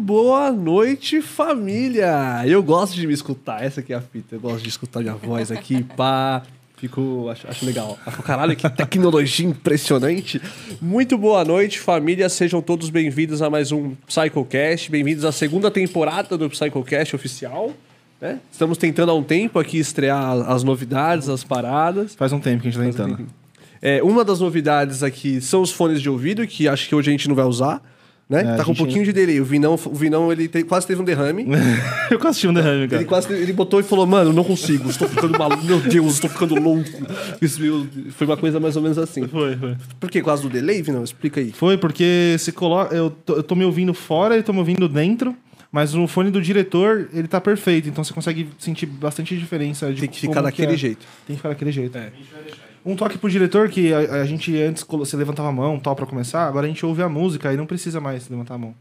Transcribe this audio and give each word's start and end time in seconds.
Boa 0.00 0.50
noite, 0.50 1.20
família! 1.20 2.42
Eu 2.46 2.62
gosto 2.62 2.94
de 2.94 3.06
me 3.06 3.12
escutar, 3.12 3.62
essa 3.62 3.80
aqui 3.80 3.92
é 3.92 3.96
a 3.96 4.00
fita. 4.00 4.34
Eu 4.34 4.40
gosto 4.40 4.62
de 4.62 4.70
escutar 4.70 5.00
minha 5.00 5.14
voz 5.14 5.52
aqui, 5.52 5.84
pá. 5.94 6.42
Fico, 6.78 7.28
acho, 7.28 7.46
acho 7.46 7.66
legal. 7.66 7.98
Caralho, 8.24 8.56
que 8.56 8.68
tecnologia 8.70 9.46
impressionante. 9.46 10.40
Muito 10.80 11.18
boa 11.18 11.44
noite, 11.44 11.78
família. 11.78 12.30
Sejam 12.30 12.62
todos 12.62 12.88
bem-vindos 12.88 13.42
a 13.42 13.50
mais 13.50 13.72
um 13.72 13.94
PsychoCast. 14.06 14.90
Bem-vindos 14.90 15.26
à 15.26 15.32
segunda 15.32 15.70
temporada 15.70 16.38
do 16.38 16.48
PsychoCast 16.48 17.14
oficial. 17.14 17.74
Né? 18.18 18.40
Estamos 18.50 18.78
tentando 18.78 19.12
há 19.12 19.14
um 19.14 19.22
tempo 19.22 19.58
aqui 19.58 19.78
estrear 19.78 20.50
as 20.50 20.64
novidades, 20.64 21.28
as 21.28 21.44
paradas. 21.44 22.14
Faz 22.14 22.32
um 22.32 22.40
tempo 22.40 22.62
que 22.62 22.68
a 22.68 22.70
gente 22.70 22.96
tá 22.96 23.04
tentando. 23.04 23.26
É, 23.82 24.02
uma 24.02 24.24
das 24.24 24.40
novidades 24.40 25.02
aqui 25.02 25.42
são 25.42 25.60
os 25.60 25.70
fones 25.70 26.00
de 26.00 26.08
ouvido, 26.08 26.46
que 26.46 26.66
acho 26.66 26.88
que 26.88 26.94
hoje 26.94 27.10
a 27.10 27.12
gente 27.12 27.28
não 27.28 27.34
vai 27.34 27.44
usar. 27.44 27.82
Né? 28.30 28.42
É, 28.42 28.44
tá 28.44 28.52
a 28.52 28.56
com 28.58 28.62
um 28.62 28.74
gente- 28.74 28.76
pouquinho 28.78 29.04
de 29.04 29.12
delay. 29.12 29.40
O 29.40 29.44
Vinão, 29.44 29.74
o 29.74 29.94
Vinão 29.94 30.30
ele 30.30 30.46
te- 30.46 30.62
quase 30.62 30.86
teve 30.86 31.02
um 31.02 31.04
derrame. 31.04 31.44
eu 32.08 32.16
quase 32.18 32.38
tive 32.38 32.52
um 32.52 32.54
derrame, 32.54 32.86
cara. 32.86 33.02
Ele 33.02 33.08
quase 33.08 33.32
ele 33.32 33.52
botou 33.52 33.80
e 33.80 33.82
falou: 33.82 34.06
Mano, 34.06 34.32
não 34.32 34.44
consigo, 34.44 34.88
estou 34.88 35.08
ficando 35.08 35.36
maluco. 35.36 35.64
Meu 35.64 35.80
Deus, 35.80 36.14
estou 36.14 36.30
ficando 36.30 36.54
louco. 36.54 36.88
Isso 37.42 37.60
meu, 37.60 37.84
foi 38.12 38.28
uma 38.28 38.36
coisa 38.36 38.60
mais 38.60 38.76
ou 38.76 38.82
menos 38.82 38.96
assim. 38.98 39.26
Foi, 39.26 39.56
foi. 39.56 39.76
Por 39.98 40.08
que? 40.08 40.22
Causa 40.22 40.44
do 40.44 40.48
delay, 40.48 40.80
Vinão? 40.80 41.02
Explica 41.02 41.40
aí. 41.40 41.50
Foi 41.50 41.76
porque 41.76 42.36
se 42.38 42.52
coloca. 42.52 42.94
Eu 42.94 43.10
tô, 43.10 43.34
eu 43.34 43.42
tô 43.42 43.56
me 43.56 43.64
ouvindo 43.64 43.92
fora 43.92 44.38
e 44.38 44.42
tô 44.44 44.52
me 44.52 44.60
ouvindo 44.60 44.88
dentro. 44.88 45.34
Mas 45.72 45.92
no 45.94 46.06
fone 46.08 46.30
do 46.30 46.40
diretor, 46.42 47.08
ele 47.12 47.26
tá 47.28 47.40
perfeito. 47.40 47.88
Então 47.88 48.02
você 48.04 48.12
consegue 48.12 48.48
sentir 48.58 48.86
bastante 48.86 49.36
diferença. 49.36 49.92
De 49.92 50.00
Tem 50.00 50.08
que 50.08 50.20
ficar 50.20 50.34
como 50.34 50.44
daquele 50.46 50.74
é. 50.74 50.76
jeito. 50.76 50.98
Tem 51.26 51.34
que 51.34 51.36
ficar 51.36 51.48
daquele 51.48 51.72
jeito. 51.72 51.96
É. 51.98 52.10
Um 52.84 52.96
toque 52.96 53.18
pro 53.18 53.28
diretor 53.28 53.68
que 53.68 53.92
a, 53.92 53.98
a 54.22 54.24
gente 54.24 54.56
antes 54.60 54.84
você 54.88 55.16
levantava 55.16 55.48
a 55.48 55.52
mão 55.52 55.78
tal 55.78 55.94
pra 55.94 56.06
começar, 56.06 56.46
agora 56.46 56.66
a 56.66 56.68
gente 56.68 56.84
ouve 56.86 57.02
a 57.02 57.08
música 57.08 57.52
e 57.52 57.56
não 57.56 57.66
precisa 57.66 58.00
mais 58.00 58.28
levantar 58.28 58.54
a 58.54 58.58
mão. 58.58 58.74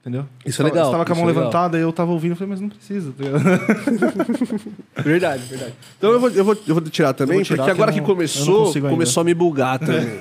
Entendeu? 0.00 0.26
Isso 0.44 0.60
é 0.60 0.64
legal, 0.66 0.84
Você 0.86 0.90
tava 0.92 1.04
com 1.06 1.12
a 1.12 1.16
mão 1.16 1.24
é 1.24 1.28
levantada 1.28 1.78
e 1.78 1.80
eu 1.80 1.90
tava 1.90 2.10
ouvindo, 2.12 2.32
eu 2.32 2.36
falei, 2.36 2.50
mas 2.50 2.60
não 2.60 2.68
precisa. 2.68 3.10
tá? 3.12 3.24
Verdade, 5.02 5.42
verdade. 5.44 5.74
Então 5.96 6.12
eu 6.12 6.20
vou, 6.20 6.30
eu 6.30 6.44
vou, 6.44 6.56
eu 6.66 6.74
vou 6.74 6.82
tirar 6.84 7.12
também, 7.14 7.38
Eu 7.38 7.38
vou 7.38 7.44
tirar, 7.44 7.64
porque 7.64 7.70
agora 7.70 7.90
que 7.90 7.96
que 7.98 8.00
não- 8.02 8.08
não 8.08 8.14
começou, 8.14 8.72
começou 8.90 9.20
a 9.22 9.24
me 9.24 9.32
bugar 9.32 9.78
também. 9.80 10.20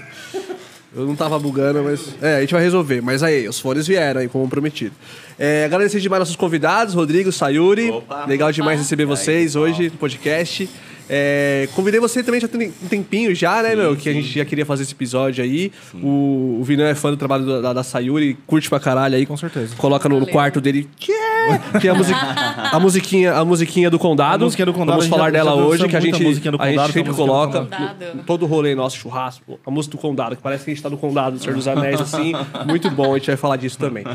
Eu 0.96 1.08
não 1.08 1.16
tava 1.16 1.40
bugando, 1.40 1.84
mas. 1.84 2.16
É, 2.22 2.38
a 2.38 2.42
gente 2.42 2.54
vai 2.54 2.62
resolver. 2.62 3.02
Mas 3.02 3.24
aí, 3.24 3.48
os 3.48 3.60
fones 3.60 3.88
vieram 3.88 4.22
aí, 4.22 4.30
como 4.30 4.48
prometido. 4.48 4.94
É, 5.40 5.66
agradecer 5.66 6.00
demais 6.00 6.20
nossos 6.20 6.36
convidados, 6.36 6.94
Rodrigo, 6.94 7.32
Sayuri. 7.32 7.90
Opa. 7.90 8.26
Legal 8.26 8.52
demais 8.52 8.78
Opa. 8.80 8.84
receber 8.84 9.04
aí, 9.04 9.08
vocês 9.10 9.44
pessoal? 9.54 9.66
hoje 9.66 9.86
no 9.86 9.98
podcast. 9.98 10.70
É, 11.10 11.68
convidei 11.76 12.00
você 12.00 12.24
também 12.24 12.40
já 12.40 12.48
tem 12.48 12.72
um 12.84 12.88
tempinho 12.88 13.36
já, 13.36 13.62
né, 13.62 13.76
meu? 13.76 13.96
Que 13.96 14.10
a 14.10 14.14
gente 14.14 14.28
já 14.28 14.46
queria 14.46 14.66
fazer 14.66 14.84
esse 14.84 14.94
episódio 14.94 15.44
aí. 15.44 15.72
O, 16.02 16.58
o 16.60 16.64
Vinão 16.64 16.86
é 16.86 16.96
fã 16.96 17.12
do 17.12 17.18
trabalho 17.18 17.46
da, 17.46 17.62
da, 17.62 17.74
da 17.74 17.84
Sayuri, 17.84 18.38
curte 18.48 18.70
pra 18.70 18.80
caralho 18.80 19.16
aí. 19.16 19.26
Com 19.26 19.36
certeza. 19.38 19.76
Coloca 19.76 20.08
no, 20.08 20.20
Valeu. 20.20 20.32
quarto 20.32 20.62
dele. 20.62 20.90
Que 20.98 21.12
é? 21.12 21.80
Que 21.82 21.88
é 21.90 21.92
a, 21.92 21.94
music, 21.94 22.18
a 22.72 22.80
musiquinha, 22.80 23.34
a 23.34 23.44
musiquinha 23.44 23.90
do 23.90 24.00
Condado. 24.00 24.44
A 24.44 24.46
musiquinha 24.46 24.66
do 24.66 24.74
Condado, 24.74 25.00
Vamos 25.00 25.04
a 25.06 25.08
gente 25.08 25.18
falar 25.18 25.26
já- 25.26 25.32
dela 25.32 25.52
já 25.52 25.58
hoje, 25.58 25.88
que 25.90 25.96
a 25.96 26.00
gente, 26.00 26.16
a 26.16 26.18
gente 26.32 26.42
Condado, 26.52 26.64
é 26.70 26.76
a 26.78 26.86
sempre 26.88 27.04
música 27.04 27.12
do 27.12 27.16
coloca 27.16 27.60
Condado. 27.64 28.06
no- 28.16 28.24
todo 28.24 28.46
rolê 28.46 28.74
nosso, 28.74 28.98
churrasco, 28.98 29.60
a 29.66 29.70
música 29.70 29.98
do 29.98 30.02
Condado, 30.02 30.36
que 30.38 30.42
parece 30.42 30.64
que 30.64 30.72
a 30.72 30.74
gente 30.74 30.82
tá 30.82 30.90
no 30.90 30.98
Condado, 30.98 31.36
do 31.38 31.42
Senhor 31.44 31.54
dos 31.56 31.68
Anéis, 31.68 32.00
assim. 32.02 32.32
Muito 32.66 32.90
bom, 32.90 33.14
a 33.14 33.18
gente 33.18 33.28
vai 33.28 33.36
falar 33.36 33.58
disso 33.58 33.78
também. 33.78 34.06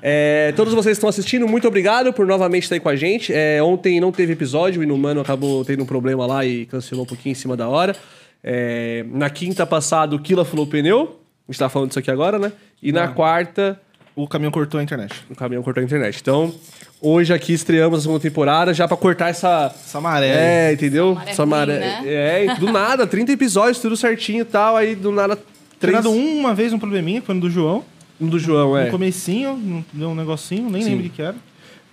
É, 0.00 0.52
todos 0.56 0.72
vocês 0.72 0.92
que 0.96 0.98
estão 0.98 1.08
assistindo, 1.08 1.48
muito 1.48 1.66
obrigado 1.66 2.12
por 2.12 2.26
novamente 2.26 2.62
estar 2.62 2.76
aí 2.76 2.80
com 2.80 2.88
a 2.88 2.94
gente. 2.96 3.32
É, 3.34 3.60
ontem 3.62 4.00
não 4.00 4.12
teve 4.12 4.34
episódio, 4.34 4.80
o 4.80 4.84
Inumano 4.84 5.20
acabou 5.20 5.64
tendo 5.64 5.82
um 5.82 5.86
problema 5.86 6.27
lá 6.28 6.44
e 6.44 6.66
cancelou 6.66 7.04
um 7.04 7.06
pouquinho 7.08 7.32
em 7.32 7.34
cima 7.36 7.56
da 7.56 7.68
hora. 7.68 7.96
É, 8.42 9.04
na 9.10 9.28
quinta 9.30 9.66
passada, 9.66 10.14
o 10.14 10.18
Kila 10.18 10.44
falou 10.44 10.66
pneu. 10.66 11.20
A 11.48 11.52
gente 11.52 11.58
tá 11.58 11.68
falando 11.68 11.88
disso 11.88 11.98
aqui 11.98 12.10
agora, 12.10 12.38
né? 12.38 12.52
E 12.82 12.92
na 12.92 13.08
quarta, 13.08 13.80
O 14.14 14.28
caminhão 14.28 14.50
cortou 14.52 14.78
a 14.78 14.82
internet. 14.82 15.14
o 15.30 15.34
caminhão 15.34 15.62
cortou 15.62 15.80
a 15.80 15.84
internet. 15.84 16.18
Então, 16.20 16.54
hoje 17.00 17.32
aqui 17.32 17.52
estreamos 17.52 17.98
a 18.00 18.02
segunda 18.02 18.20
temporada 18.20 18.72
já 18.74 18.86
pra 18.86 18.96
cortar 18.96 19.28
essa. 19.30 19.66
Essa 19.74 20.00
maré. 20.00 20.28
É, 20.68 20.72
entendeu? 20.72 21.14
maré 21.14 21.30
Essa 21.30 21.46
maré. 21.46 21.78
né? 21.78 22.02
É, 22.04 22.54
do 22.56 22.70
nada, 22.70 23.06
30 23.08 23.32
episódios, 23.32 23.78
tudo 23.80 23.96
certinho 23.96 24.42
e 24.42 24.44
tal. 24.44 24.76
Aí 24.76 24.94
do 24.94 25.10
nada, 25.10 25.36
três. 25.36 26.00
Treinado 26.00 26.10
uma 26.10 26.54
vez 26.54 26.72
um 26.72 26.78
probleminha, 26.78 27.22
foi 27.22 27.34
no 27.34 27.40
do 27.40 27.50
João. 27.50 27.84
Um 28.20 28.26
do 28.28 28.38
João, 28.38 28.76
é. 28.76 28.86
No 28.86 28.90
comecinho, 28.90 29.56
não- 29.56 29.84
deu 29.92 30.08
um 30.10 30.14
negocinho, 30.14 30.68
nem 30.68 30.82
Sim. 30.82 30.90
lembro 30.90 31.06
o 31.06 31.10
que 31.10 31.22
era. 31.22 31.36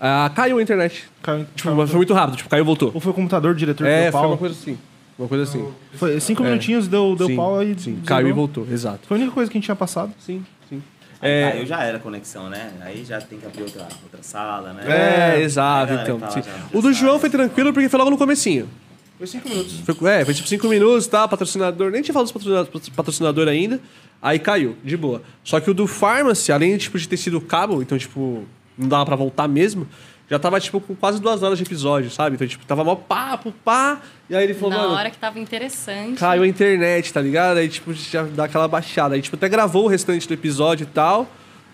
Ah, 0.08 0.30
caiu 0.34 0.58
a 0.58 0.62
internet. 0.62 1.06
Caiu- 1.24 1.46
Tipo, 1.56 1.72
mas 1.74 1.90
foi 1.90 1.98
muito 1.98 2.14
rápido, 2.14 2.38
tipo, 2.38 2.50
caiu 2.50 2.62
e 2.64 2.66
voltou. 2.66 2.92
Ou 2.94 3.00
foi 3.02 3.12
o 3.12 3.16
computador 3.16 3.54
do 3.54 3.58
diretor 3.58 3.84
que 3.86 3.90
É, 3.90 4.04
deu 4.04 4.12
foi 4.12 4.22
pau. 4.22 4.30
uma 4.30 4.38
coisa 4.38 4.54
assim. 4.56 4.78
Uma 5.18 5.28
coisa 5.28 5.44
assim. 5.46 5.68
Foi 5.94 6.20
cinco 6.20 6.44
minutinhos, 6.44 6.88
deu, 6.88 7.16
deu 7.16 7.28
sim, 7.28 7.36
pau 7.36 7.58
aí. 7.58 7.70
Sim, 7.78 7.92
zerou. 7.94 8.06
caiu 8.06 8.28
e 8.28 8.32
voltou, 8.34 8.68
exato. 8.72 9.00
Foi 9.08 9.18
a 9.18 9.20
única 9.20 9.34
coisa 9.34 9.50
que 9.50 9.58
a 9.58 9.60
gente 9.60 9.66
tinha 9.66 9.76
passado. 9.76 10.12
Sim, 10.20 10.46
sim. 10.70 10.84
Aí 11.22 11.32
É, 11.32 11.52
caiu, 11.52 11.66
já 11.66 11.84
era 11.84 11.98
a 11.98 12.00
conexão, 12.00 12.50
né? 12.50 12.72
Aí 12.82 13.04
já 13.06 13.20
tem 13.22 13.40
que 13.40 13.46
abrir 13.46 13.64
outra, 13.64 13.88
outra 14.04 14.22
sala, 14.22 14.74
né? 14.74 14.84
é, 14.86 15.32
Aí 15.38 15.44
exato, 15.44 15.94
então. 15.94 16.20
já 16.20 16.44
O 16.74 16.82
do. 16.82 16.92
João 16.94 17.18
foi 17.20 17.30
tranquilo 17.30 17.72
porque 17.74 17.88
foi 17.90 17.98
logo 17.98 18.12
no 18.12 18.18
comecinho. 18.18 18.70
Foi 19.18 19.26
cinco 19.26 19.48
minutos. 19.48 19.80
Foi, 19.80 20.12
é, 20.12 20.26
foi 20.26 20.34
tipo 20.34 20.48
cinco 20.48 20.68
minutos, 20.68 21.08
tá? 21.08 21.26
Patrocinador. 21.26 21.90
Nem 21.90 22.02
tinha 22.02 22.14
falado 22.14 22.26
dos 22.26 22.34
patrocinador, 22.34 22.82
patrocinador 22.94 23.48
ainda. 23.48 23.80
Aí 24.22 24.38
caiu, 24.38 24.76
de 24.84 24.98
boa. 24.98 25.22
Só 25.44 25.60
que 25.62 25.70
o 25.72 25.74
do 25.74 25.88
Pharmacy, 25.88 26.52
além 26.52 26.78
tipo, 26.78 27.00
de 27.00 27.08
ter 27.08 27.16
sido 27.16 27.40
cabo, 27.40 27.82
então, 27.82 27.98
tipo, 27.98 28.44
não 28.78 28.88
dava 28.88 29.06
pra 29.06 29.16
voltar 29.16 29.48
mesmo, 29.48 29.88
já 30.30 30.40
tava, 30.40 30.60
tipo, 30.60 30.80
com 30.82 30.96
quase 30.96 31.22
duas 31.22 31.44
horas 31.44 31.58
de 31.58 31.64
episódio, 31.64 32.10
sabe? 32.10 32.36
Então, 32.36 32.48
tipo, 32.48 32.66
tava 32.66 32.84
mó 32.84 32.96
papo, 32.96 33.52
pá. 33.64 34.02
E 34.30 34.36
aí 34.36 34.44
ele 34.44 34.56
falou, 34.56 34.72
Na 34.72 34.78
mano, 34.84 34.94
hora 34.96 35.12
que 35.12 35.18
tava 35.18 35.40
interessante. 35.40 36.18
caiu 36.20 36.42
a 36.44 36.48
internet, 36.48 37.14
tá 37.14 37.22
ligado? 37.22 37.58
Aí, 37.58 37.70
tipo, 37.70 37.94
já 37.94 38.24
dá 38.24 38.46
aquela 38.46 38.68
baixada. 38.68 39.14
Aí, 39.14 39.22
tipo, 39.22 39.36
até 39.36 39.48
gravou 39.48 39.86
o 39.86 39.88
restante 39.88 40.28
do 40.28 40.34
episódio 40.34 40.84
e 40.84 40.88
tal. 40.88 41.28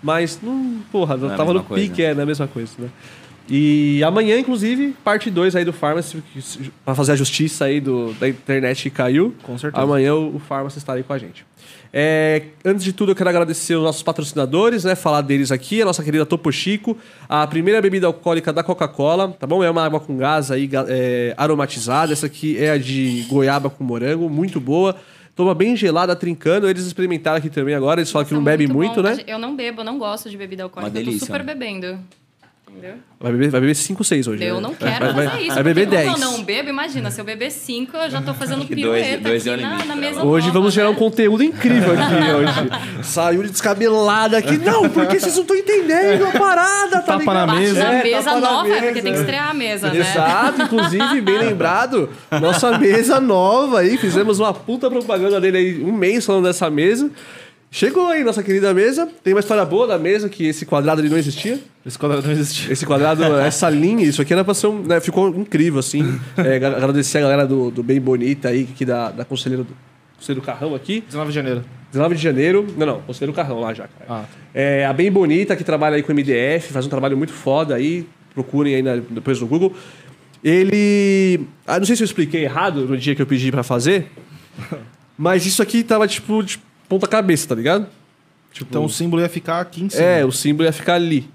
Mas, 0.03 0.39
não, 0.41 0.81
porra, 0.91 1.15
Não 1.15 1.31
é 1.31 1.37
tava 1.37 1.53
no 1.53 1.59
mesma 1.59 1.63
coisa. 1.69 1.83
pique, 1.89 2.03
é, 2.03 2.13
não 2.13 2.21
é 2.21 2.23
a 2.23 2.25
mesma 2.25 2.47
coisa, 2.47 2.71
né? 2.77 2.89
E 3.49 4.03
amanhã, 4.03 4.39
inclusive, 4.39 4.95
parte 5.03 5.29
2 5.29 5.55
aí 5.55 5.65
do 5.65 5.73
Pharmacy, 5.73 6.23
que- 6.33 6.71
pra 6.85 6.95
fazer 6.95 7.11
a 7.13 7.15
justiça 7.15 7.65
aí 7.65 7.79
do, 7.81 8.13
da 8.13 8.27
internet 8.29 8.83
que 8.83 8.89
caiu. 8.89 9.35
Com 9.43 9.57
certeza. 9.57 9.83
Amanhã 9.83 10.13
o, 10.15 10.35
o 10.35 10.39
Pharmacy 10.39 10.77
está 10.77 10.93
aí 10.93 11.03
com 11.03 11.13
a 11.13 11.17
gente. 11.17 11.45
É, 11.93 12.43
antes 12.63 12.83
de 12.83 12.93
tudo, 12.93 13.11
eu 13.11 13.15
quero 13.15 13.29
agradecer 13.29 13.75
os 13.75 13.83
nossos 13.83 14.01
patrocinadores, 14.01 14.83
né? 14.83 14.95
Falar 14.95 15.21
deles 15.21 15.51
aqui, 15.51 15.81
a 15.81 15.85
nossa 15.85 16.01
querida 16.03 16.25
Topo 16.25 16.51
Chico, 16.51 16.97
a 17.27 17.45
primeira 17.45 17.81
bebida 17.81 18.07
alcoólica 18.07 18.53
da 18.53 18.63
Coca-Cola, 18.63 19.35
tá 19.37 19.45
bom? 19.45 19.63
É 19.63 19.69
uma 19.69 19.83
água 19.83 19.99
com 19.99 20.15
gás 20.15 20.51
aí, 20.51 20.69
é, 20.87 21.33
aromatizada. 21.35 22.13
Essa 22.13 22.27
aqui 22.27 22.57
é 22.57 22.71
a 22.71 22.77
de 22.77 23.25
goiaba 23.29 23.69
com 23.69 23.83
morango, 23.83 24.29
muito 24.29 24.59
boa. 24.59 24.95
Toma 25.35 25.53
bem 25.53 25.75
gelada, 25.75 26.15
trincando. 26.15 26.69
Eles 26.69 26.85
experimentaram 26.85 27.37
aqui 27.37 27.49
também 27.49 27.75
agora, 27.75 27.99
eles 27.99 28.11
falam 28.11 28.27
que 28.27 28.33
não 28.33 28.43
bebe 28.43 28.67
muito, 28.67 28.95
bom. 28.95 29.01
né? 29.01 29.17
Eu 29.27 29.39
não 29.39 29.55
bebo, 29.55 29.81
eu 29.81 29.85
não 29.85 29.97
gosto 29.97 30.29
de 30.29 30.37
bebida 30.37 30.63
alcoólica. 30.63 30.91
Uma 30.91 30.99
eu 30.99 31.03
tô 31.03 31.09
delícia, 31.09 31.25
super 31.25 31.43
né? 31.43 31.53
bebendo. 31.53 31.99
Entendeu? 32.71 32.95
Vai 33.19 33.31
beber, 33.33 33.49
vai 33.49 33.61
beber 33.61 33.75
5, 33.75 34.03
6 34.03 34.27
hoje. 34.27 34.43
Eu 34.43 34.55
né? 34.55 34.61
não 34.61 34.73
quero 34.73 35.05
vai, 35.05 35.13
vai, 35.13 35.27
fazer 35.27 35.41
isso. 35.43 35.53
Vai 35.53 35.63
beber 35.63 35.87
porque 35.87 35.97
10. 35.97 36.11
Como 36.13 36.23
eu 36.23 36.31
não 36.31 36.43
bebo, 36.43 36.69
imagina, 36.69 37.11
se 37.11 37.19
eu 37.19 37.25
beber 37.25 37.51
5, 37.51 37.97
eu 37.97 38.09
já 38.09 38.21
tô 38.21 38.33
fazendo 38.33 38.65
pirueta 38.65 39.19
dois- 39.19 39.43
dois 39.43 39.47
é 39.47 39.53
aqui 39.53 39.63
na, 39.63 39.85
na 39.85 39.95
mesa. 39.95 40.23
Hoje 40.23 40.47
nova, 40.47 40.59
vamos 40.59 40.73
gerar 40.73 40.89
um 40.89 40.93
né? 40.93 40.99
conteúdo 40.99 41.43
incrível 41.43 41.91
aqui 41.91 42.31
hoje. 42.31 43.03
Saiu 43.03 43.43
descabelada 43.43 44.37
aqui. 44.37 44.57
Não, 44.57 44.89
porque 44.89 45.19
vocês 45.19 45.35
não 45.35 45.41
estão 45.41 45.55
entendendo 45.55 46.25
a 46.27 46.31
parada, 46.31 47.01
tá 47.01 47.01
Tapa 47.01 47.19
ligado? 47.19 47.47
na 47.47 47.55
mesa. 47.55 47.83
É, 47.83 48.03
mesa 48.03 48.23
tapa 48.23 48.39
na 48.39 48.51
nova, 48.51 48.67
é 48.69 48.71
porque 48.71 48.85
mesa. 48.87 49.01
tem 49.01 49.13
que 49.13 49.19
estrear 49.19 49.49
a 49.49 49.53
mesa, 49.53 49.91
né? 49.91 49.99
Exato, 49.99 50.61
inclusive, 50.61 51.21
bem 51.21 51.37
lembrado, 51.43 52.09
nossa 52.39 52.77
mesa 52.77 53.19
nova 53.19 53.81
aí, 53.81 53.97
fizemos 53.97 54.39
uma 54.39 54.53
puta 54.53 54.89
propaganda 54.89 55.41
dele 55.41 55.57
aí, 55.57 55.83
um 55.83 55.91
mês 55.91 56.25
falando 56.25 56.45
dessa 56.45 56.69
mesa. 56.69 57.11
Chegou 57.73 58.09
aí 58.09 58.21
nossa 58.21 58.43
querida 58.43 58.73
mesa, 58.73 59.07
tem 59.23 59.33
uma 59.33 59.39
história 59.39 59.63
boa 59.63 59.87
da 59.87 59.97
mesa, 59.97 60.27
que 60.27 60.45
esse 60.45 60.65
quadrado 60.65 60.99
ali 60.99 61.09
não 61.09 61.17
existia. 61.17 61.57
Esse 61.85 61.97
quadrado 61.97 62.21
não 62.27 62.33
existia. 62.33 62.73
Esse 62.73 62.85
quadrado, 62.85 63.23
essa 63.39 63.69
linha, 63.69 64.03
isso 64.03 64.21
aqui 64.21 64.33
era 64.33 64.43
pra 64.43 64.53
ser 64.53 64.67
um. 64.67 64.81
né, 64.83 64.99
ficou 64.99 65.29
incrível, 65.29 65.79
assim. 65.79 66.19
É, 66.37 66.57
agra- 66.57 66.75
agradecer 66.75 67.19
a 67.19 67.21
galera 67.21 67.47
do, 67.47 67.71
do 67.71 67.81
Bem 67.81 68.01
Bonita 68.01 68.49
aí, 68.49 68.67
aqui 68.69 68.83
da, 68.83 69.09
da 69.11 69.23
Conselheiro 69.23 69.63
do, 69.63 69.73
Conselheiro 70.17 70.45
Carrão 70.45 70.75
aqui. 70.75 70.99
19 71.07 71.29
de 71.29 71.35
janeiro. 71.35 71.63
19 71.93 72.15
de 72.15 72.21
janeiro. 72.21 72.67
Não, 72.77 72.85
não, 72.85 73.01
Conselheiro 73.03 73.33
Carrão 73.33 73.61
lá 73.61 73.73
já, 73.73 73.87
cara. 73.87 74.05
Ah. 74.09 74.25
É, 74.53 74.85
a 74.85 74.91
Bem 74.91 75.09
Bonita, 75.09 75.55
que 75.55 75.63
trabalha 75.63 75.95
aí 75.95 76.03
com 76.03 76.11
o 76.11 76.15
MDF, 76.15 76.73
faz 76.73 76.85
um 76.85 76.89
trabalho 76.89 77.15
muito 77.15 77.31
foda 77.31 77.73
aí. 77.73 78.05
Procurem 78.33 78.75
aí 78.75 78.81
na- 78.81 78.97
depois 79.09 79.39
no 79.39 79.47
Google. 79.47 79.73
Ele. 80.43 81.39
Ah, 81.65 81.79
não 81.79 81.85
sei 81.85 81.95
se 81.95 82.03
eu 82.03 82.05
expliquei 82.05 82.43
errado 82.43 82.85
no 82.85 82.97
dia 82.97 83.15
que 83.15 83.21
eu 83.21 83.25
pedi 83.25 83.49
pra 83.49 83.63
fazer. 83.63 84.07
mas 85.17 85.45
isso 85.45 85.61
aqui 85.61 85.83
tava 85.83 86.05
tipo 86.07 86.43
de 86.43 86.59
ponta 86.91 87.07
cabeça, 87.07 87.47
tá 87.47 87.55
ligado? 87.55 87.87
Tipo, 88.51 88.69
Então 88.69 88.83
o 88.83 88.89
símbolo 88.89 89.21
ia 89.21 89.29
ficar 89.29 89.61
aqui 89.61 89.81
em 89.83 89.89
cima. 89.89 90.03
é, 90.03 90.25
o 90.25 90.31
símbolo 90.31 90.67
ia 90.67 90.73
ficar 90.73 90.95
ali. 90.95 91.29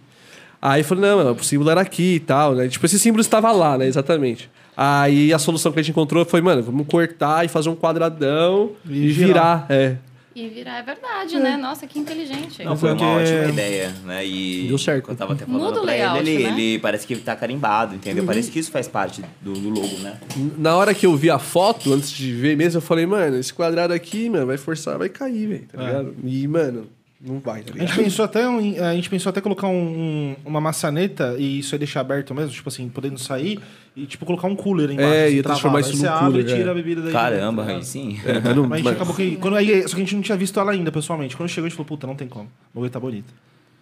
Aí 0.60 0.80
eu 0.82 0.84
falei, 0.84 1.02
não, 1.10 1.32
o 1.32 1.42
símbolo 1.42 1.70
era 1.70 1.80
aqui 1.80 2.16
e 2.16 2.20
tal, 2.20 2.54
né? 2.54 2.68
Tipo, 2.68 2.84
esse 2.84 2.98
símbolo 2.98 3.22
estava 3.22 3.50
lá, 3.52 3.78
né? 3.78 3.86
Exatamente. 3.86 4.50
Aí 4.76 5.32
a 5.32 5.38
solução 5.38 5.72
que 5.72 5.78
a 5.80 5.82
gente 5.82 5.92
encontrou 5.92 6.24
foi, 6.26 6.42
mano, 6.42 6.62
vamos 6.62 6.86
cortar 6.86 7.44
e 7.44 7.48
fazer 7.48 7.70
um 7.70 7.74
quadradão 7.74 8.72
e, 8.86 9.04
E 9.06 9.08
virar. 9.12 9.66
virar. 9.66 9.66
É. 9.70 9.96
E 10.38 10.48
virar 10.50 10.80
é 10.80 10.82
verdade, 10.82 11.38
né? 11.38 11.56
Nossa, 11.56 11.86
que 11.86 11.98
inteligente. 11.98 12.62
Não, 12.62 12.76
foi 12.76 12.92
uma 12.92 13.06
ótima 13.12 13.46
ideia, 13.46 13.90
né? 14.04 14.26
E 14.26 14.68
Deu 14.68 14.76
certo. 14.76 15.10
Eu 15.10 15.16
tava 15.16 15.32
até 15.32 15.46
falando 15.46 15.62
Muda 15.62 15.78
o 15.80 15.82
pra 15.82 15.92
layout, 15.92 16.18
ele, 16.20 16.30
ele, 16.30 16.42
né? 16.44 16.50
ele 16.50 16.78
parece 16.78 17.06
que 17.06 17.16
tá 17.16 17.34
carimbado, 17.34 17.94
entendeu? 17.94 18.22
Uhum. 18.22 18.26
Parece 18.26 18.50
que 18.50 18.58
isso 18.58 18.70
faz 18.70 18.86
parte 18.86 19.22
do, 19.40 19.54
do 19.54 19.70
logo, 19.70 19.96
né? 20.00 20.20
Na 20.58 20.76
hora 20.76 20.92
que 20.92 21.06
eu 21.06 21.16
vi 21.16 21.30
a 21.30 21.38
foto, 21.38 21.90
antes 21.90 22.10
de 22.10 22.32
ver 22.34 22.54
mesmo, 22.54 22.76
eu 22.76 22.82
falei, 22.82 23.06
mano, 23.06 23.38
esse 23.38 23.50
quadrado 23.54 23.94
aqui, 23.94 24.28
mano, 24.28 24.44
vai 24.46 24.58
forçar, 24.58 24.98
vai 24.98 25.08
cair, 25.08 25.46
velho, 25.48 25.66
tá 25.72 25.82
É. 25.82 25.86
ligado? 25.86 26.14
E, 26.22 26.46
mano, 26.46 26.86
Não 27.18 27.40
vai, 27.40 27.62
tá 27.62 27.70
A 27.70 27.72
ligado? 27.74 27.88
gente 27.88 28.04
pensou 28.04 28.24
até, 28.26 28.44
em- 28.44 28.78
a 28.78 28.94
gente 28.94 29.08
pensou 29.08 29.30
até 29.30 29.40
colocar 29.40 29.66
um- 29.68 29.72
um- 29.72 30.36
uma 30.44 30.60
maçaneta 30.60 31.34
e 31.38 31.60
isso 31.60 31.74
aí 31.74 31.78
deixar 31.78 32.00
aberto 32.00 32.34
mesmo, 32.34 32.50
tipo 32.52 32.68
assim, 32.68 32.88
podendo 32.90 33.18
sair 33.18 33.58
e 33.96 34.04
tipo 34.04 34.26
colocar 34.26 34.46
um 34.48 34.54
cooler 34.54 34.90
embaixo. 34.90 35.10
É, 35.14 35.24
assim, 35.26 35.36
ia 35.36 35.42
transformar 35.42 35.80
isso 35.80 35.88
Aí 35.90 35.94
num 35.96 36.00
você 36.02 36.08
abre 36.08 36.24
cooler, 36.26 36.44
e 36.44 36.44
tira 36.56 36.68
é. 36.68 36.70
a 36.70 36.74
bebida 36.74 37.00
daí. 37.02 37.12
Caramba, 37.12 37.62
dentro, 37.64 37.76
aí 37.78 37.84
sim. 37.84 38.20
É, 38.24 38.34
mas 38.40 38.54
não- 38.56 38.62
Mas 38.64 38.72
a 38.72 38.76
gente 38.76 38.84
mas- 38.84 38.94
acabou 38.96 39.14
que. 39.16 39.36
Quando, 39.36 39.56
aí, 39.56 39.82
só 39.88 39.94
que 39.94 40.02
a 40.02 40.04
gente 40.04 40.14
não 40.14 40.22
tinha 40.22 40.36
visto 40.36 40.60
ela 40.60 40.72
ainda, 40.72 40.92
pessoalmente. 40.92 41.34
Quando 41.34 41.48
chegou, 41.48 41.64
a 41.66 41.68
gente 41.70 41.76
falou, 41.76 41.88
puta, 41.88 42.06
não 42.06 42.14
tem 42.14 42.28
como. 42.28 42.44
O 42.46 42.74
bagulho 42.74 42.90
tá 42.90 43.00
bonito. 43.00 43.32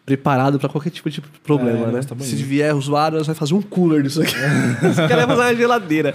Preparado 0.06 0.59
pra 0.59 0.69
qualquer 0.69 0.91
tipo 0.91 1.09
de 1.09 1.23
problema, 1.43 1.89
É, 1.89 1.93
né? 1.93 2.01
tá. 2.03 2.15
Se 2.21 2.35
vier 2.37 2.75
usuário, 2.77 3.17
nós 3.17 3.27
vai 3.27 3.35
fazer 3.35 3.55
um 3.55 3.62
cooler 3.62 4.03
disso 4.03 4.21
aqui. 4.21 4.35
Esse 4.87 4.97
cara 5.09 5.27
vai 5.27 5.37
fazer 5.37 5.49
uma 5.51 5.55
geladeira. 5.55 6.15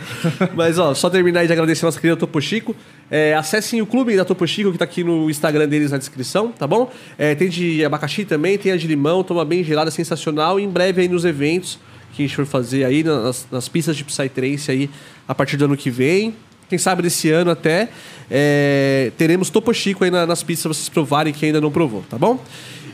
Mas, 0.56 0.77
ó, 0.77 0.94
só 0.94 1.09
terminar 1.09 1.39
aí 1.39 1.47
de 1.47 1.53
agradecer 1.53 1.86
a 1.86 1.88
nossa 1.88 2.00
querida 2.00 2.15
Topo 2.15 2.39
Chico. 2.39 2.75
É, 3.09 3.33
acessem 3.33 3.81
o 3.81 3.88
clube 3.88 4.15
da 4.15 4.24
Topo 4.24 4.45
Chico, 4.45 4.71
que 4.71 4.77
tá 4.77 4.86
aqui 4.86 5.03
no 5.03 5.27
Instagram 5.30 5.68
deles 5.68 5.89
na 5.89 5.97
descrição, 5.97 6.51
tá 6.51 6.68
bom? 6.68 6.91
É, 7.18 7.33
tem 7.33 7.50
de 7.50 7.83
abacaxi 7.83 8.25
também, 8.25 8.57
tem 8.59 8.71
a 8.71 8.77
de 8.77 8.86
limão, 8.86 9.24
toma 9.24 9.44
bem 9.44 9.63
gelada, 9.63 9.89
sensacional. 9.89 10.59
E 10.59 10.63
em 10.63 10.69
breve 10.69 11.01
aí 11.01 11.07
nos 11.07 11.25
eventos 11.25 11.80
que 12.13 12.21
a 12.24 12.25
gente 12.27 12.36
for 12.36 12.45
fazer 12.45 12.83
aí, 12.83 13.03
nas, 13.03 13.47
nas 13.51 13.68
pistas 13.68 13.97
de 13.97 14.03
Psytrance 14.03 14.69
aí, 14.69 14.88
a 15.27 15.33
partir 15.33 15.57
do 15.57 15.65
ano 15.65 15.75
que 15.75 15.89
vem. 15.89 16.36
Quem 16.69 16.77
sabe 16.77 17.01
desse 17.01 17.31
ano 17.31 17.50
até, 17.50 17.89
é, 18.30 19.12
teremos 19.18 19.50
Topo 19.50 19.74
Chico 19.74 20.03
aí 20.03 20.12
na- 20.12 20.27
nas 20.27 20.44
pistas 20.44 20.63
pra 20.65 20.74
vocês 20.75 20.88
provarem 20.89 21.33
que 21.33 21.44
ainda 21.47 21.59
não 21.59 21.71
provou, 21.71 22.03
tá 22.07 22.15
bom? 22.15 22.39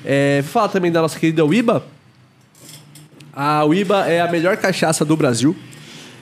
É, 0.06 0.44
falar 0.44 0.69
também 0.69 0.92
da 0.92 1.02
nossa 1.02 1.19
querida 1.19 1.44
Uiba. 1.44 1.84
A 3.34 3.66
Uiba 3.66 4.07
é 4.07 4.22
a 4.22 4.31
melhor 4.31 4.56
cachaça 4.57 5.04
do 5.04 5.18
Brasil. 5.18 5.56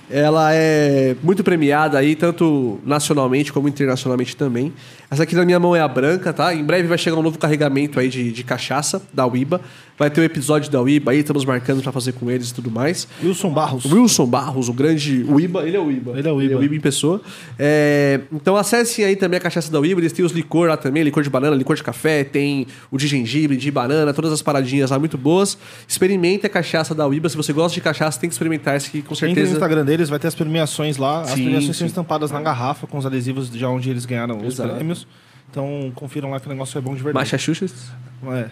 Ela 0.10 0.54
é 0.54 1.16
muito 1.24 1.44
premiada 1.44 1.98
aí, 1.98 2.16
tanto 2.16 2.80
nacionalmente 2.86 3.52
como 3.52 3.68
internacionalmente 3.68 4.36
também. 4.36 4.74
Essa 5.10 5.24
aqui 5.24 5.36
na 5.36 5.46
minha 5.46 5.60
mão 5.60 5.76
é 5.76 5.80
a 5.80 5.88
branca, 5.88 6.34
tá? 6.34 6.54
Em 6.54 6.64
breve 6.64 6.88
vai 6.88 6.98
chegar 6.98 7.18
um 7.18 7.22
novo 7.22 7.38
carregamento 7.38 8.00
aí 8.00 8.10
de, 8.10 8.32
de 8.32 8.44
cachaça 8.44 9.02
da 9.14 9.26
Uiba. 9.28 9.62
Vai 9.98 10.10
ter 10.10 10.22
o 10.22 10.24
episódio 10.24 10.72
da 10.72 10.82
Uiba 10.82 11.12
aí, 11.12 11.20
estamos 11.20 11.46
marcando 11.46 11.84
pra 11.84 11.92
fazer 11.92 12.14
com 12.14 12.30
eles 12.32 12.50
e 12.50 12.54
tudo 12.54 12.72
mais. 12.72 13.08
Wilson 13.24 13.52
Barros. 13.52 13.86
Wilson 13.86 14.26
Barros, 14.26 14.68
o 14.68 14.74
grande 14.74 15.24
Uiba, 15.30 15.68
ele 15.68 15.78
é 15.78 15.80
o 15.80 15.84
Uiba. 15.86 16.18
Ele 16.18 16.28
é 16.28 16.32
o 16.32 16.36
Uiba. 16.38 16.76
em 16.76 16.80
pessoa. 16.80 17.22
É, 17.60 18.22
então 18.32 18.56
acessem 18.56 19.06
aí 19.06 19.16
também 19.16 19.38
a 19.38 19.40
cachaça 19.40 19.72
da 19.72 19.80
Uiba, 19.80 20.02
eles 20.02 20.12
têm 20.12 20.26
os 20.26 20.32
licor 20.32 20.68
lá 20.68 20.78
também, 20.78 21.04
licor 21.04 21.22
de 21.22 21.30
banana, 21.30 21.56
licor 21.56 21.76
de 21.76 21.84
café, 21.84 22.24
tem 22.24 22.66
o 22.90 22.98
de 22.98 23.06
gengibre, 23.06 23.56
de 23.56 23.70
banana, 23.70 24.12
todas 24.16 24.32
as 24.32 24.42
paradinhas 24.42 24.90
lá 24.90 24.98
muito 24.98 25.16
boas. 25.16 25.56
Experimente 25.88 26.44
a 26.48 26.50
cachaça 26.50 26.96
da 26.96 27.08
Uiba, 27.08 27.30
se 27.30 27.38
você 27.38 27.54
gosta 27.54 27.76
de 27.76 27.82
cachaça, 27.82 28.20
tem 28.20 28.28
que 28.28 28.34
experimentar 28.34 28.76
esse 28.76 28.88
aqui, 28.88 29.04
com 29.04 29.14
Entre 29.14 29.28
no 29.28 29.34
certeza. 29.36 29.54
Instagram 29.54 29.86
deles, 29.98 30.10
vai 30.10 30.20
ter 30.20 30.28
as 30.28 30.36
premiações 30.36 30.98
lá. 30.98 31.22
As 31.22 31.30
Sim, 31.32 31.44
premiações 31.44 31.68
sim. 31.76 31.80
são 31.80 31.88
estampadas 31.88 32.32
na 32.32 32.42
garrafa 32.42 32.86
com 32.88 32.98
os 32.98 33.06
adesivos 33.06 33.50
de 33.50 33.64
onde 33.66 33.90
eles 33.90 34.06
ganharam 34.06 34.38
os 34.40 34.54
Exato. 34.56 34.74
prêmios. 34.76 35.08
Então 35.50 35.92
confiram 35.96 36.32
lá 36.32 36.40
que 36.40 36.48
o 36.48 36.50
negócio 36.50 36.78
é 36.78 36.82
bom 36.82 36.96
de 36.96 37.04
verdade. 37.04 37.24
Massachusetts. 37.26 37.92
É, 38.26 38.44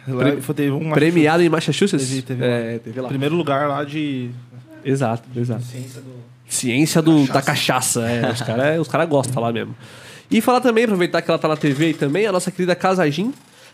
Pre- 0.41 0.53
teve 0.53 0.71
um 0.71 0.91
Premiado 0.91 1.41
em 1.41 1.49
Massachusetts? 1.49 2.07
Teve- 2.07 2.21
teve 2.21 2.43
é, 2.45 2.77
teve 2.79 3.01
lá. 3.01 3.07
primeiro 3.07 3.35
lugar 3.35 3.67
lá 3.67 3.83
de 3.83 4.29
Exato, 4.85 5.23
exato. 5.35 5.63
ciência 5.63 6.01
do. 6.01 6.11
Ciência 6.47 7.01
do, 7.01 7.25
da 7.27 7.41
cachaça. 7.41 8.01
É, 8.09 8.29
os 8.31 8.41
caras 8.43 8.79
os 8.79 8.87
cara 8.87 9.05
gostam 9.05 9.41
lá 9.41 9.51
mesmo. 9.51 9.75
E 10.29 10.41
falar 10.41 10.61
também, 10.61 10.83
aproveitar 10.83 11.21
que 11.21 11.29
ela 11.31 11.39
tá 11.39 11.47
na 11.47 11.57
TV 11.57 11.85
aí 11.87 11.93
também, 11.93 12.25
a 12.27 12.31
nossa 12.31 12.51
querida 12.51 12.75
Casa 12.75 13.09
Gin. 13.09 13.33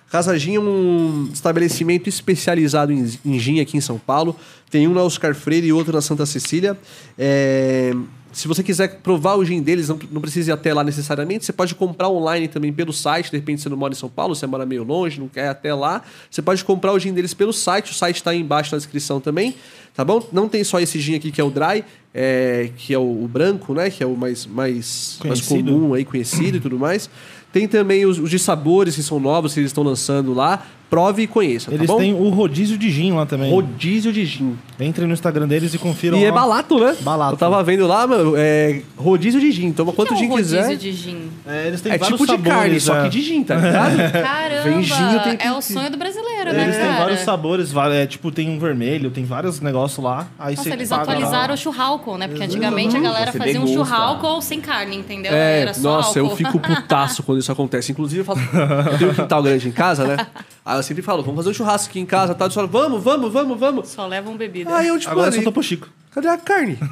Casa 0.09 0.37
Gin 0.37 0.55
é 0.55 0.59
um 0.59 1.29
estabelecimento 1.33 2.07
especializado 2.07 2.93
em, 2.93 3.11
em 3.25 3.39
gin 3.39 3.59
aqui 3.59 3.77
em 3.77 3.81
São 3.81 3.99
Paulo. 3.99 4.35
Tem 4.69 4.87
um 4.87 4.93
na 4.93 5.03
Oscar 5.03 5.35
Freire 5.35 5.67
e 5.67 5.73
outro 5.73 5.93
na 5.93 6.01
Santa 6.01 6.25
Cecília. 6.25 6.77
É, 7.17 7.93
se 8.31 8.47
você 8.47 8.61
quiser 8.61 8.99
provar 9.01 9.35
o 9.35 9.43
gin 9.43 9.61
deles, 9.61 9.89
não, 9.89 9.99
não 10.11 10.21
precisa 10.21 10.51
ir 10.51 10.53
até 10.53 10.73
lá 10.73 10.83
necessariamente. 10.83 11.43
Você 11.43 11.51
pode 11.51 11.75
comprar 11.75 12.07
online 12.07 12.47
também 12.47 12.71
pelo 12.71 12.93
site. 12.93 13.31
De 13.31 13.37
repente 13.37 13.61
você 13.61 13.67
não 13.67 13.75
mora 13.75 13.93
em 13.93 13.97
São 13.97 14.09
Paulo, 14.09 14.35
você 14.35 14.45
mora 14.47 14.65
meio 14.65 14.83
longe, 14.83 15.19
não 15.19 15.27
quer 15.27 15.45
ir 15.45 15.49
até 15.49 15.73
lá. 15.73 16.01
Você 16.29 16.41
pode 16.41 16.63
comprar 16.63 16.93
o 16.93 16.99
gin 16.99 17.13
deles 17.13 17.33
pelo 17.33 17.51
site. 17.51 17.91
O 17.91 17.93
site 17.93 18.17
está 18.17 18.31
aí 18.31 18.39
embaixo 18.39 18.73
na 18.73 18.77
descrição 18.77 19.19
também. 19.19 19.55
Tá 19.93 20.05
bom? 20.05 20.25
Não 20.31 20.47
tem 20.47 20.63
só 20.63 20.79
esse 20.79 20.99
gin 20.99 21.15
aqui 21.15 21.31
que 21.31 21.41
é 21.41 21.43
o 21.43 21.49
dry, 21.49 21.83
é, 22.13 22.69
que 22.77 22.93
é 22.93 22.99
o, 22.99 23.23
o 23.23 23.27
branco, 23.27 23.73
né? 23.73 23.89
Que 23.89 24.03
é 24.03 24.05
o 24.05 24.15
mais, 24.15 24.45
mais, 24.45 25.19
mais 25.25 25.41
comum 25.41 25.95
aí, 25.95 26.05
conhecido 26.05 26.57
e 26.57 26.59
tudo 26.59 26.77
mais. 26.77 27.09
Tem 27.57 27.67
também 27.67 28.05
os, 28.05 28.19
os 28.19 28.29
de 28.29 28.37
sabores 28.37 28.95
que 28.95 29.01
são 29.01 29.19
novos, 29.19 29.51
que 29.51 29.59
eles 29.59 29.71
estão 29.71 29.83
lançando 29.83 30.31
lá. 30.31 30.63
Prove 30.89 31.23
e 31.23 31.27
conheça, 31.27 31.69
Eles 31.73 31.85
tá 31.87 31.93
bom? 31.93 31.99
têm 31.99 32.13
o 32.13 32.29
rodízio 32.29 32.77
de 32.77 32.89
gin 32.89 33.11
lá 33.11 33.25
também. 33.25 33.51
Rodízio 33.51 34.13
de 34.13 34.25
gin. 34.25 34.57
Entrem 34.79 35.05
no 35.05 35.13
Instagram 35.13 35.45
deles 35.47 35.73
e 35.73 35.77
confiram 35.77 36.17
E 36.17 36.23
é 36.23 36.29
lá. 36.31 36.35
balato, 36.41 36.79
né? 36.79 36.95
Balato. 37.01 37.33
Eu 37.33 37.37
tava 37.37 37.61
vendo 37.63 37.85
lá, 37.85 38.07
mano, 38.07 38.33
é 38.37 38.81
rodízio 38.95 39.39
de 39.41 39.51
gin. 39.51 39.73
Toma 39.73 39.91
quanto 39.91 40.09
que 40.09 40.13
é 40.13 40.17
gin 40.17 40.25
um 40.27 40.29
rodízio 40.29 40.57
quiser. 40.61 40.75
de 40.77 40.91
gin? 40.93 41.29
É, 41.45 41.67
eles 41.67 41.81
têm 41.81 41.91
É 41.91 41.97
vários 41.97 42.19
tipo 42.19 42.25
de 42.25 42.31
sabores, 42.37 42.57
carne, 42.61 42.79
só 42.79 42.95
é. 42.99 43.03
que 43.03 43.09
de 43.09 43.21
gin, 43.21 43.43
tá 43.43 43.55
ligado? 43.55 43.97
Caramba, 44.13 44.63
Vem 44.63 44.83
gin 44.83 44.93
o 45.15 45.19
tempo 45.23 45.43
é 45.43 45.51
o 45.51 45.61
sonho 45.61 45.91
do 45.91 45.97
brasileiro, 45.97 46.53
né, 46.53 46.63
Eles 46.63 46.77
têm 46.77 46.93
vários 46.97 47.19
sabores, 47.19 47.73
é, 47.91 48.05
tipo, 48.05 48.31
tem 48.31 48.49
um 48.49 48.57
vermelho, 48.57 49.11
tem 49.11 49.25
vários 49.25 49.59
negócios 49.59 50.01
lá. 50.01 50.27
Aí 50.39 50.55
Nossa, 50.55 50.69
eles 50.69 50.87
paga 50.89 51.03
lá. 51.03 51.11
atualizaram 51.11 51.53
o 51.53 51.57
churrasco, 51.57 52.17
né? 52.17 52.27
Porque 52.29 52.43
antigamente 52.43 52.95
a 52.95 52.99
galera 53.01 53.31
Você 53.33 53.37
fazia 53.37 53.59
um 53.61 53.65
degusta. 53.65 53.93
churrasco 53.93 54.41
sem 54.41 54.61
carne, 54.61 54.95
entendeu? 54.95 55.33
É, 55.33 55.61
Era 55.63 55.73
só 55.73 55.81
nossa, 55.97 56.17
eu 56.17 56.25
álcool. 56.25 56.37
fico 56.37 56.59
putaço 56.61 57.23
quando 57.23 57.39
isso 57.39 57.51
acontece. 57.51 57.91
Inclusive, 57.91 58.21
eu, 58.21 58.25
faço, 58.25 58.39
eu 58.91 58.97
tenho 58.97 59.11
um 59.11 59.13
quintal 59.15 59.43
grande 59.43 59.67
em 59.67 59.71
casa, 59.71 60.05
né? 60.05 60.17
Aí 60.65 60.76
eu 60.79 60.83
sempre 60.83 61.03
falo, 61.03 61.21
vamos 61.21 61.37
fazer 61.37 61.49
um 61.49 61.53
churrasco 61.53 61.89
aqui 61.89 61.99
em 61.99 62.05
casa, 62.05 62.33
tá? 62.35 62.45
Eles 62.45 62.53
falam, 62.53 62.69
vamos, 62.69 63.03
vamos, 63.03 63.31
vamos, 63.31 63.59
vamos. 63.59 63.89
Só 63.89 64.05
levam 64.07 64.35
bebida. 64.35 64.75
Aí 64.75 64.87
eu, 64.87 64.97
tipo, 64.99 65.11
Agora 65.11 65.29
mano, 65.29 65.41
só 65.41 65.43
Topo 65.43 65.63
Chico. 65.63 65.89
Cadê 66.17 66.27
a 66.29 66.37
carne? 66.37 66.77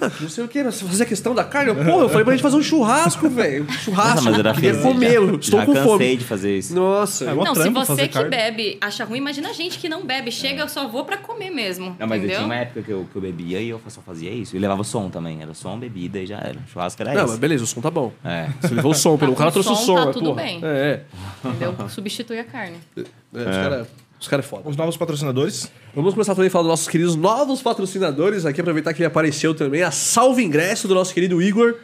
Ah, 0.00 0.12
não 0.20 0.28
sei 0.28 0.44
o 0.44 0.48
que, 0.48 0.62
você 0.62 0.84
fazer 0.84 1.02
a 1.02 1.06
questão 1.06 1.34
da 1.34 1.42
carne? 1.42 1.70
Eu, 1.70 1.74
Pô, 1.74 2.02
eu 2.02 2.08
falei 2.08 2.22
pra 2.22 2.32
gente 2.32 2.42
fazer 2.42 2.54
um 2.56 2.62
churrasco, 2.62 3.26
velho. 3.28 3.64
Um 3.64 3.72
churrasco. 3.72 4.10
Nossa, 4.14 4.22
mas 4.30 4.38
eu 4.38 4.44
já 4.44 4.54
Queria 4.54 4.76
comer, 4.76 5.12
eu 5.14 5.34
estou 5.36 5.58
já 5.58 5.66
com 5.66 5.72
cansei 5.72 5.88
fome. 5.88 6.16
de 6.18 6.24
fazer 6.24 6.56
isso. 6.56 6.72
Nossa. 6.72 7.24
É, 7.24 7.34
mó 7.34 7.42
Não, 7.42 7.52
se 7.52 7.62
trampo 7.62 7.80
você 7.80 7.86
fazer 7.86 8.02
que 8.06 8.14
carne. 8.14 8.30
bebe 8.30 8.78
acha 8.80 9.04
ruim, 9.04 9.18
imagina 9.18 9.48
a 9.48 9.52
gente 9.52 9.76
que 9.76 9.88
não 9.88 10.06
bebe. 10.06 10.30
Chega, 10.30 10.62
eu 10.62 10.68
só 10.68 10.86
vou 10.86 11.04
pra 11.04 11.16
comer 11.16 11.50
mesmo. 11.50 11.96
Não, 11.98 12.06
mas 12.06 12.10
eu 12.10 12.16
entendeu? 12.18 12.36
tinha 12.36 12.44
uma 12.46 12.54
época 12.54 12.82
que 12.82 12.92
eu, 12.92 13.08
que 13.10 13.16
eu 13.16 13.22
bebia 13.22 13.60
e 13.60 13.70
eu 13.70 13.80
só 13.88 14.00
fazia 14.02 14.30
isso. 14.30 14.54
E 14.54 14.58
levava 14.60 14.84
som 14.84 15.10
também. 15.10 15.42
Era 15.42 15.52
som, 15.52 15.76
bebida 15.76 16.20
e 16.20 16.26
já 16.26 16.36
era. 16.38 16.58
Churrasco 16.72 17.02
era 17.02 17.14
Não, 17.14 17.22
isso. 17.22 17.30
mas 17.30 17.38
beleza, 17.40 17.64
o 17.64 17.66
som 17.66 17.80
tá 17.80 17.90
bom. 17.90 18.12
É. 18.24 18.46
Você 18.60 18.74
levou 18.74 18.92
o 18.92 18.94
som, 18.94 19.18
pelo 19.18 19.32
o 19.32 19.34
com 19.34 19.38
cara 19.40 19.50
trouxe 19.50 19.70
o 19.70 19.74
som, 19.74 19.84
som, 19.84 19.94
tá 19.96 20.06
né, 20.06 20.12
tudo 20.12 20.26
porra. 20.30 20.42
bem. 20.42 20.60
É, 20.62 21.00
Entendeu? 21.44 21.74
Substitui 21.88 22.38
a 22.38 22.44
carne. 22.44 22.76
é. 22.96 23.00
é, 23.00 23.04
Os 23.50 23.56
caras 23.56 23.88
os 24.20 24.26
cara 24.26 24.40
é 24.40 24.44
foda. 24.44 24.68
Os 24.68 24.76
novos 24.76 24.96
patrocinadores. 24.96 25.70
Vamos 25.94 26.12
começar 26.12 26.34
também 26.34 26.48
a 26.48 26.50
falar 26.50 26.64
dos 26.64 26.70
nossos 26.70 26.88
queridos 26.88 27.14
novos 27.14 27.62
patrocinadores 27.62 28.44
aqui, 28.44 28.60
aproveitar 28.60 28.92
que 28.92 29.00
ele 29.00 29.06
apareceu 29.06 29.54
também, 29.54 29.82
a 29.82 29.90
Salve 29.90 30.42
Ingresso 30.42 30.88
do 30.88 30.94
nosso 30.94 31.14
querido 31.14 31.40
Igor. 31.40 31.74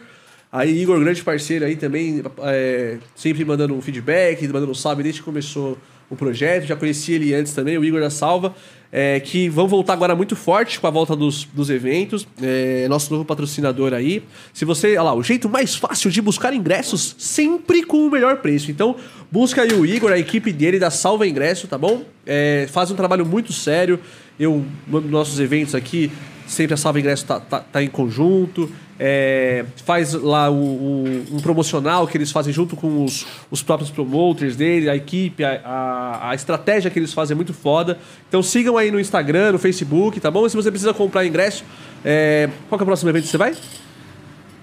Aí, 0.51 0.83
Igor, 0.83 1.01
grande 1.01 1.23
parceiro 1.23 1.65
aí 1.65 1.75
também, 1.75 2.23
é, 2.43 2.99
sempre 3.15 3.45
mandando 3.45 3.75
um 3.75 3.81
feedback, 3.81 4.47
mandando 4.47 4.71
um 4.71 4.75
salve 4.75 5.03
desde 5.03 5.21
que 5.21 5.25
começou 5.25 5.77
o 6.09 6.15
projeto. 6.15 6.65
Já 6.65 6.77
conheci 6.77 7.13
ele 7.13 7.35
antes 7.35 7.53
também, 7.53 7.77
o 7.77 7.85
Igor 7.85 8.01
da 8.01 8.11
Salva, 8.11 8.55
é, 8.97 9.19
que 9.19 9.49
vão 9.49 9.67
voltar 9.67 9.93
agora 9.93 10.15
muito 10.15 10.37
forte 10.37 10.79
com 10.79 10.87
a 10.87 10.91
volta 10.91 11.17
dos, 11.17 11.49
dos 11.53 11.69
eventos. 11.69 12.25
É, 12.41 12.87
nosso 12.89 13.13
novo 13.13 13.25
patrocinador 13.25 13.93
aí. 13.93 14.23
Se 14.53 14.65
você, 14.65 14.91
olha 14.91 15.03
lá, 15.03 15.15
o 15.15 15.23
jeito 15.23 15.49
mais 15.49 15.75
fácil 15.75 16.13
de 16.13 16.23
buscar 16.23 16.55
ingressos, 16.55 17.17
sempre 17.19 17.83
com 17.83 18.07
o 18.07 18.11
melhor 18.11 18.37
preço. 18.37 18.71
Então, 18.71 18.95
busca 19.33 19.63
aí 19.63 19.73
o 19.73 19.85
Igor, 19.85 20.13
a 20.13 20.19
equipe 20.19 20.53
dele 20.53 20.79
da 20.79 20.91
Salva 20.91 21.27
Ingresso, 21.27 21.67
tá 21.67 21.77
bom? 21.77 22.05
É, 22.25 22.69
faz 22.71 22.89
um 22.93 22.95
trabalho 22.95 23.27
muito 23.27 23.53
sério. 23.53 23.99
Eu, 24.39 24.65
nos 24.87 25.11
nossos 25.11 25.41
eventos 25.41 25.75
aqui, 25.75 26.13
sempre 26.47 26.75
a 26.75 26.77
Salva 26.77 27.01
Ingresso 27.01 27.27
tá, 27.27 27.41
tá, 27.41 27.59
tá 27.59 27.83
em 27.83 27.89
conjunto. 27.89 28.71
É, 28.99 29.65
faz 29.85 30.13
lá 30.15 30.49
o, 30.49 30.55
o- 30.55 31.25
um 31.33 31.41
promocional 31.41 32.07
que 32.07 32.17
eles 32.17 32.31
fazem 32.31 32.53
junto 32.53 32.77
com 32.77 33.05
os, 33.05 33.27
os 33.51 33.61
próprios 33.63 33.91
promoters 33.91 34.55
dele, 34.55 34.89
a 34.89 34.95
equipe, 34.95 35.43
a, 35.43 35.61
a, 35.65 36.31
a 36.31 36.35
estratégia 36.35 36.89
que 36.91 36.99
eles 36.99 37.13
fazem 37.13 37.35
é 37.35 37.37
muito 37.37 37.53
foda. 37.53 37.99
Então 38.29 38.41
sigam 38.43 38.79
aí 38.79 38.91
no 38.93 39.01
Instagram, 39.01 39.53
no 39.53 39.59
Facebook, 39.59 40.21
tá 40.21 40.31
bom? 40.31 40.47
E 40.47 40.51
se 40.51 40.55
você 40.57 40.71
precisa 40.71 40.95
comprar 40.95 41.27
ingresso, 41.27 41.65
é, 42.05 42.49
qual 42.69 42.79
que 42.79 42.83
é 42.83 42.85
o 42.85 42.87
próximo 42.87 43.11
evento 43.11 43.25
que 43.25 43.31
você 43.31 43.39
vai? 43.39 43.55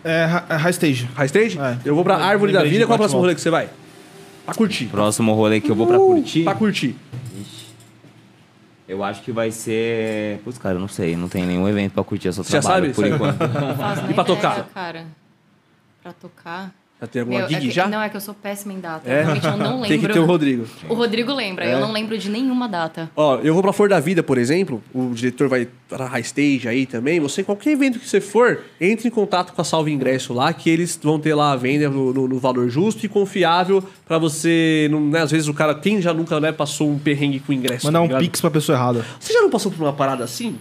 É, 0.04 0.44
é 0.50 0.56
High 0.56 0.72
Stage. 0.72 1.10
High 1.14 1.26
Stage? 1.28 1.60
É. 1.60 1.78
Eu 1.84 1.94
vou 1.94 2.04
pra 2.04 2.16
Árvore 2.18 2.54
da 2.54 2.64
Vida. 2.64 2.86
Qual 2.88 2.94
é 2.94 2.96
o 2.96 2.98
próximo 3.00 3.20
rolê 3.22 3.36
que 3.36 3.42
você 3.42 3.50
vai? 3.50 3.68
Pra 4.46 4.56
curtir. 4.56 4.86
Próximo 4.86 5.34
rolê 5.34 5.60
que 5.60 5.70
eu 5.70 5.76
vou 5.76 5.86
pra 5.86 6.00
Uh, 6.00 6.14
curtir. 6.16 6.44
Pra 6.44 6.56
curtir. 6.56 6.96
Eu 8.88 9.04
acho 9.04 9.22
que 9.22 9.32
vai 9.32 9.52
ser. 9.52 10.40
Putz, 10.44 10.58
cara, 10.58 10.76
eu 10.76 10.80
não 10.80 10.88
sei. 10.88 11.16
Não 11.16 11.30
tem 11.30 11.46
nenhum 11.46 11.68
evento 11.68 11.94
pra 11.94 12.04
curtir. 12.04 12.28
Eu 12.28 12.34
só 12.34 12.44
Você 12.44 12.52
já 12.54 12.60
trabalho 12.62 12.94
sabe? 12.94 12.96
por 12.96 13.04
Sabe? 13.06 13.16
enquanto. 13.16 14.10
E 14.10 14.14
pra 14.14 14.24
ideia, 14.24 14.26
tocar? 14.26 14.64
cara. 14.74 15.06
Pra 16.04 16.14
tocar. 16.14 16.72
Já 17.02 17.08
tem 17.08 17.22
alguma 17.22 17.40
Meu, 17.40 17.48
gig 17.50 17.58
é 17.58 17.62
que- 17.62 17.72
já? 17.72 17.88
Não, 17.88 18.00
é 18.00 18.10
que 18.10 18.16
eu 18.16 18.22
sou 18.22 18.34
péssima 18.36 18.74
em 18.74 18.80
data. 18.80 19.10
É? 19.10 19.22
Realmente 19.24 19.44
eu 19.48 19.58
não 19.58 19.74
lembro. 19.82 19.88
Tem 19.90 20.00
que 20.00 20.08
ter 20.08 20.20
o 20.20 20.26
Rodrigo. 20.26 20.68
O 20.88 20.94
Rodrigo 20.94 21.34
lembra, 21.34 21.66
É. 21.66 21.74
eu 21.74 21.80
não 21.80 21.92
lembro 21.92 22.16
de 22.16 22.30
nenhuma 22.30 22.70
data. 22.70 23.10
Ó, 23.16 23.38
eu 23.40 23.56
vou 23.56 23.64
pra 23.64 23.74
Flor 23.74 23.90
da 23.90 24.00
Vida, 24.00 24.22
por 24.22 24.38
exemplo. 24.38 24.84
O 24.94 25.10
diretor 25.16 25.48
vai 25.48 25.68
pra 25.90 26.06
High 26.06 26.22
Stage 26.22 26.68
aí 26.68 26.86
também. 26.86 27.20
Você, 27.20 27.44
qualquer 27.44 27.72
evento 27.72 27.98
que 27.98 28.08
você 28.08 28.22
for, 28.22 28.60
entre 28.80 29.08
em 29.08 29.12
contato 29.12 29.52
com 29.52 29.60
a 29.60 29.64
Salve 29.66 29.92
Ingresso 29.92 30.32
lá, 30.32 30.54
que 30.54 30.70
eles 30.70 31.00
vão 31.02 31.20
ter 31.20 31.34
lá 31.34 31.54
a 31.54 31.56
venda 31.56 31.90
no, 31.90 32.14
no- 32.14 32.28
no 32.28 32.38
valor 32.38 32.70
justo 32.70 33.04
e 33.04 33.10
confiável 33.10 33.84
pra 34.06 34.20
você. 34.20 34.88
Não, 34.92 35.02
né, 35.02 35.22
às 35.22 35.32
vezes 35.32 35.48
o 35.48 35.56
cara, 35.56 35.74
quem 35.74 36.00
já 36.00 36.14
nunca 36.14 36.40
né, 36.40 36.52
passou 36.52 36.88
um 36.88 37.00
perrengue 37.00 37.40
com 37.40 37.52
ingresso. 37.52 37.88
Mandar 37.88 37.98
tá 37.98 38.04
um 38.04 38.08
ligado? 38.10 38.22
pix 38.22 38.40
pra 38.40 38.52
pessoa 38.52 38.78
errada. 38.78 39.04
Você 39.20 39.34
já 39.34 39.42
não 39.42 39.50
passou 39.50 39.72
por 39.72 39.82
uma 39.82 39.94
parada 39.94 40.24
assim? 40.24 40.56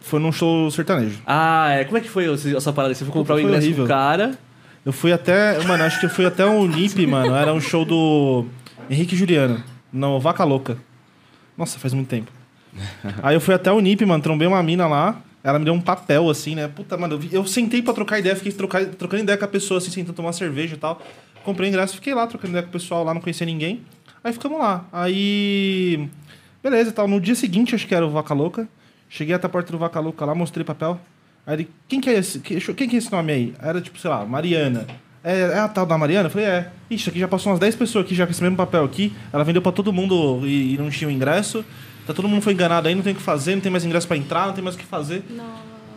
Foi 0.00 0.20
num 0.20 0.32
show 0.32 0.70
sertanejo. 0.70 1.20
Ah, 1.26 1.70
é. 1.72 1.84
Como 1.84 1.98
é 1.98 2.00
que 2.00 2.08
foi 2.08 2.26
essa 2.56 2.72
parada? 2.72 2.94
Você 2.94 3.04
foi 3.04 3.12
comprar 3.12 3.34
o 3.36 3.40
ingresso 3.40 3.66
horrível. 3.66 3.84
pro 3.84 3.94
cara. 3.94 4.38
Eu 4.84 4.92
fui 4.92 5.12
até. 5.12 5.62
Mano, 5.64 5.84
acho 5.84 6.00
que 6.00 6.06
eu 6.06 6.10
fui 6.10 6.24
até 6.26 6.44
o 6.44 6.52
Unip, 6.60 7.04
mano. 7.06 7.34
Era 7.34 7.52
um 7.52 7.60
show 7.60 7.84
do. 7.84 8.46
Henrique 8.88 9.14
Juliano, 9.14 9.62
no 9.92 10.18
Vaca 10.18 10.42
Louca. 10.44 10.76
Nossa, 11.56 11.78
faz 11.78 11.92
muito 11.94 12.08
tempo. 12.08 12.30
Aí 13.22 13.34
eu 13.36 13.40
fui 13.40 13.54
até 13.54 13.70
o 13.70 13.80
NIP, 13.80 14.04
mano, 14.06 14.22
trombei 14.22 14.46
uma 14.48 14.62
mina 14.62 14.86
lá. 14.86 15.20
Ela 15.42 15.58
me 15.58 15.64
deu 15.64 15.72
um 15.74 15.80
papel, 15.80 16.28
assim, 16.28 16.54
né? 16.54 16.68
Puta, 16.68 16.96
mano, 16.96 17.14
eu, 17.14 17.18
vi- 17.18 17.28
eu 17.32 17.46
sentei 17.46 17.80
pra 17.82 17.94
trocar 17.94 18.18
ideia, 18.18 18.36
fiquei 18.36 18.52
trocar, 18.52 18.84
trocando 18.86 19.22
ideia 19.22 19.38
com 19.38 19.44
a 19.44 19.48
pessoa, 19.48 19.78
assim, 19.78 19.90
sentando 19.90 20.14
tomar 20.14 20.32
cerveja 20.32 20.74
e 20.74 20.78
tal. 20.78 21.00
Comprei 21.44 21.68
o 21.68 21.70
ingresso, 21.70 21.94
fiquei 21.94 22.14
lá 22.14 22.26
trocando 22.26 22.50
ideia 22.50 22.62
com 22.62 22.68
o 22.68 22.72
pessoal 22.72 23.02
lá, 23.04 23.14
não 23.14 23.20
conhecia 23.20 23.46
ninguém. 23.46 23.80
Aí 24.22 24.32
ficamos 24.32 24.58
lá. 24.58 24.84
Aí. 24.92 26.08
Beleza, 26.62 26.92
tal. 26.92 27.08
No 27.08 27.20
dia 27.20 27.34
seguinte, 27.34 27.74
acho 27.74 27.86
que 27.86 27.94
era 27.94 28.04
o 28.06 28.10
Vaca 28.10 28.34
Louca. 28.34 28.68
Cheguei 29.08 29.34
até 29.34 29.46
a 29.46 29.50
porta 29.50 29.72
do 29.72 29.78
Vaca 29.78 29.98
Louca 29.98 30.24
lá, 30.26 30.34
mostrei 30.34 30.62
o 30.62 30.66
papel. 30.66 31.00
Aí 31.46 31.54
ele, 31.56 31.70
quem 31.88 32.00
que 32.00 32.10
é 32.10 32.14
esse? 32.18 32.38
que- 32.40 32.60
Quem 32.74 32.88
que 32.88 32.96
é 32.96 32.98
esse 32.98 33.10
nome 33.10 33.32
aí? 33.32 33.54
Era 33.60 33.80
tipo, 33.80 33.98
sei 33.98 34.10
lá, 34.10 34.24
Mariana. 34.24 34.86
É, 35.22 35.40
é 35.40 35.58
a 35.58 35.68
tal 35.68 35.84
da 35.84 35.98
Mariana? 35.98 36.26
Eu 36.26 36.30
falei, 36.30 36.46
é. 36.46 36.70
Ixi, 36.90 37.10
aqui 37.10 37.18
já 37.18 37.28
passou 37.28 37.52
umas 37.52 37.60
10 37.60 37.74
pessoas 37.76 38.04
aqui 38.04 38.14
já 38.14 38.24
com 38.26 38.32
esse 38.32 38.42
mesmo 38.42 38.56
papel 38.56 38.84
aqui. 38.84 39.12
Ela 39.32 39.44
vendeu 39.44 39.60
pra 39.60 39.72
todo 39.72 39.92
mundo 39.92 40.40
e, 40.46 40.74
e 40.74 40.78
não 40.78 40.88
tinha 40.90 41.08
o 41.08 41.10
ingresso. 41.10 41.64
Tá 42.06 42.14
todo 42.14 42.26
mundo 42.28 42.40
foi 42.42 42.52
enganado 42.54 42.88
aí, 42.88 42.94
não 42.94 43.02
tem 43.02 43.12
o 43.12 43.16
que 43.16 43.22
fazer, 43.22 43.54
não 43.54 43.60
tem 43.60 43.70
mais 43.70 43.84
ingresso 43.84 44.08
pra 44.08 44.16
entrar, 44.16 44.46
não 44.46 44.54
tem 44.54 44.64
mais 44.64 44.74
o 44.74 44.78
que 44.78 44.84
fazer. 44.84 45.22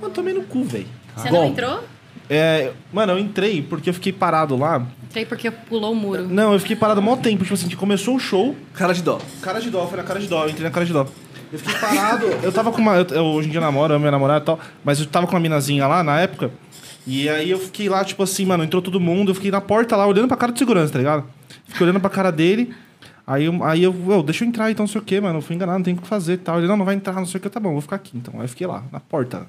Mano, 0.01 0.13
tomei 0.13 0.33
no 0.33 0.43
cu, 0.43 0.63
velho. 0.63 0.85
Você 1.15 1.29
Bom. 1.29 1.41
não 1.43 1.47
entrou? 1.47 1.83
É, 2.29 2.71
mano, 2.91 3.13
eu 3.13 3.19
entrei 3.19 3.61
porque 3.61 3.89
eu 3.89 3.93
fiquei 3.93 4.11
parado 4.11 4.57
lá. 4.57 4.85
Entrei 5.03 5.25
porque 5.25 5.49
pulou 5.51 5.91
o 5.91 5.95
muro. 5.95 6.27
Não, 6.27 6.53
eu 6.53 6.59
fiquei 6.59 6.75
parado 6.75 6.99
há 6.99 7.03
mó 7.03 7.15
tempo. 7.15 7.43
Tipo 7.43 7.53
assim, 7.53 7.67
que 7.67 7.75
começou 7.75 8.15
o 8.15 8.19
show, 8.19 8.55
Cara 8.73 8.93
de 8.93 9.01
dó. 9.01 9.19
Cara 9.41 9.59
de 9.59 9.69
dó, 9.69 9.87
foi 9.87 9.97
na 9.97 10.03
cara 10.03 10.19
de 10.19 10.27
dó, 10.27 10.43
eu 10.43 10.49
entrei 10.49 10.63
na 10.65 10.71
cara 10.71 10.85
de 10.85 10.93
dó. 10.93 11.07
Eu 11.53 11.59
fiquei 11.59 11.75
parado, 11.79 12.25
eu 12.41 12.51
tava 12.51 12.71
com 12.71 12.81
uma. 12.81 12.95
Eu, 12.95 13.05
eu 13.15 13.23
hoje 13.25 13.47
em 13.47 13.51
dia 13.51 13.61
namoro, 13.61 13.93
amo 13.93 13.99
minha 14.01 14.11
namorada 14.11 14.43
e 14.43 14.45
tal, 14.45 14.59
mas 14.83 14.99
eu 14.99 15.05
tava 15.05 15.27
com 15.27 15.33
uma 15.33 15.39
minazinha 15.39 15.85
lá 15.87 16.03
na 16.03 16.19
época. 16.19 16.51
E 17.05 17.29
aí 17.29 17.49
eu 17.51 17.59
fiquei 17.59 17.87
lá, 17.87 18.03
tipo 18.03 18.23
assim, 18.23 18.45
mano, 18.45 18.63
entrou 18.63 18.81
todo 18.81 18.99
mundo, 18.99 19.29
eu 19.31 19.35
fiquei 19.35 19.51
na 19.51 19.61
porta 19.61 19.95
lá, 19.95 20.07
olhando 20.07 20.27
pra 20.27 20.35
cara 20.35 20.51
de 20.51 20.57
segurança, 20.57 20.93
tá 20.93 20.97
ligado? 20.99 21.25
Fiquei 21.67 21.85
olhando 21.85 21.99
pra 21.99 22.09
cara 22.09 22.31
dele. 22.31 22.73
Aí 23.25 23.45
eu, 23.45 23.63
aí 23.63 23.83
eu, 23.83 23.95
"Ô, 24.07 24.23
deixa 24.23 24.43
eu 24.43 24.47
entrar 24.49 24.71
então, 24.71 24.83
não 24.83 24.91
sei 24.91 24.99
o 24.99 25.03
quê, 25.03 25.21
mano. 25.21 25.37
Eu 25.37 25.41
fui 25.41 25.55
enganado, 25.55 25.77
não 25.79 25.83
tem 25.83 25.93
o 25.93 25.97
que 25.97 26.07
fazer 26.07 26.33
e 26.33 26.37
tal. 26.37 26.57
Ele, 26.57 26.67
não, 26.67 26.75
não 26.75 26.85
vai 26.85 26.95
entrar, 26.95 27.13
não 27.13 27.25
sei 27.25 27.37
o 27.37 27.41
que, 27.41 27.49
tá 27.49 27.59
bom, 27.59 27.71
vou 27.71 27.81
ficar 27.81 27.97
aqui 27.97 28.17
então. 28.17 28.33
Aí 28.37 28.45
eu 28.45 28.49
fiquei 28.49 28.65
lá, 28.67 28.83
na 28.91 28.99
porta. 28.99 29.45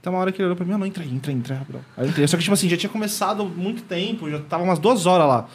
Até 0.00 0.08
uma 0.08 0.18
hora 0.20 0.30
que 0.32 0.38
ele 0.40 0.46
olhou 0.46 0.56
pra 0.56 0.64
mim, 0.64 0.72
não, 0.72 0.86
entra 0.86 1.02
aí, 1.02 1.12
entra 1.12 1.30
aí, 1.32 1.36
entra 1.38 1.54
aí. 1.54 1.60
Aí 1.96 2.04
eu 2.04 2.08
entrei. 2.10 2.26
Só 2.28 2.36
que, 2.36 2.42
tipo 2.44 2.54
assim, 2.54 2.68
já 2.68 2.76
tinha 2.76 2.88
começado 2.88 3.44
muito 3.44 3.82
tempo, 3.82 4.30
já 4.30 4.38
tava 4.38 4.62
umas 4.62 4.78
duas 4.78 5.04
horas 5.04 5.26
lá. 5.26 5.46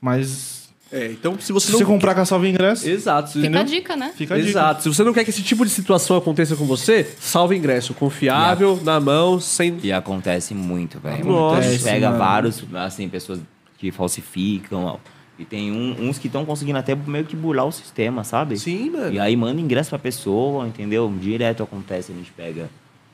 Mas. 0.00 0.57
É, 0.90 1.06
então 1.12 1.38
se 1.38 1.52
você 1.52 1.66
Se 1.66 1.72
não... 1.72 1.78
você 1.80 1.84
comprar 1.84 2.14
com 2.14 2.22
a 2.22 2.24
salva 2.24 2.48
ingresso, 2.48 2.88
Exato. 2.88 3.32
Fica 3.32 3.60
a 3.60 3.62
dica, 3.62 3.94
né? 3.96 4.12
fica 4.16 4.34
a 4.34 4.38
dica. 4.38 4.48
Exato. 4.48 4.82
Se 4.82 4.88
você 4.88 5.04
não 5.04 5.12
quer 5.12 5.22
que 5.24 5.30
esse 5.30 5.42
tipo 5.42 5.64
de 5.64 5.70
situação 5.70 6.16
aconteça 6.16 6.56
com 6.56 6.64
você, 6.64 7.04
salve 7.20 7.54
ingresso. 7.56 7.92
Confiável, 7.92 8.80
na 8.82 8.98
mão, 8.98 9.38
sem... 9.38 9.78
E 9.82 9.92
acontece 9.92 10.54
muito, 10.54 10.98
velho. 10.98 11.26
Nossa, 11.26 11.58
A 11.58 11.62
gente 11.72 11.84
pega 11.84 12.06
mano. 12.08 12.18
vários, 12.18 12.64
assim, 12.74 13.06
pessoas 13.08 13.40
que 13.76 13.90
falsificam. 13.90 14.84
ó. 14.84 14.96
E 15.38 15.44
tem 15.44 15.70
um- 15.70 16.08
uns 16.08 16.18
que 16.18 16.26
estão 16.26 16.44
conseguindo 16.44 16.78
até 16.78 16.94
meio 16.94 17.24
que 17.24 17.36
burlar 17.36 17.66
o 17.66 17.70
sistema, 17.72 18.24
sabe? 18.24 18.58
Sim, 18.58 18.90
mano. 18.90 19.12
E 19.12 19.20
aí 19.20 19.36
manda 19.36 19.60
ingresso 19.60 19.90
pra 19.90 19.98
pessoa, 19.98 20.66
entendeu? 20.66 21.12
Direto 21.20 21.62
acontece, 21.62 22.10
a 22.10 22.14
gente 22.14 22.32
pega 22.32 22.68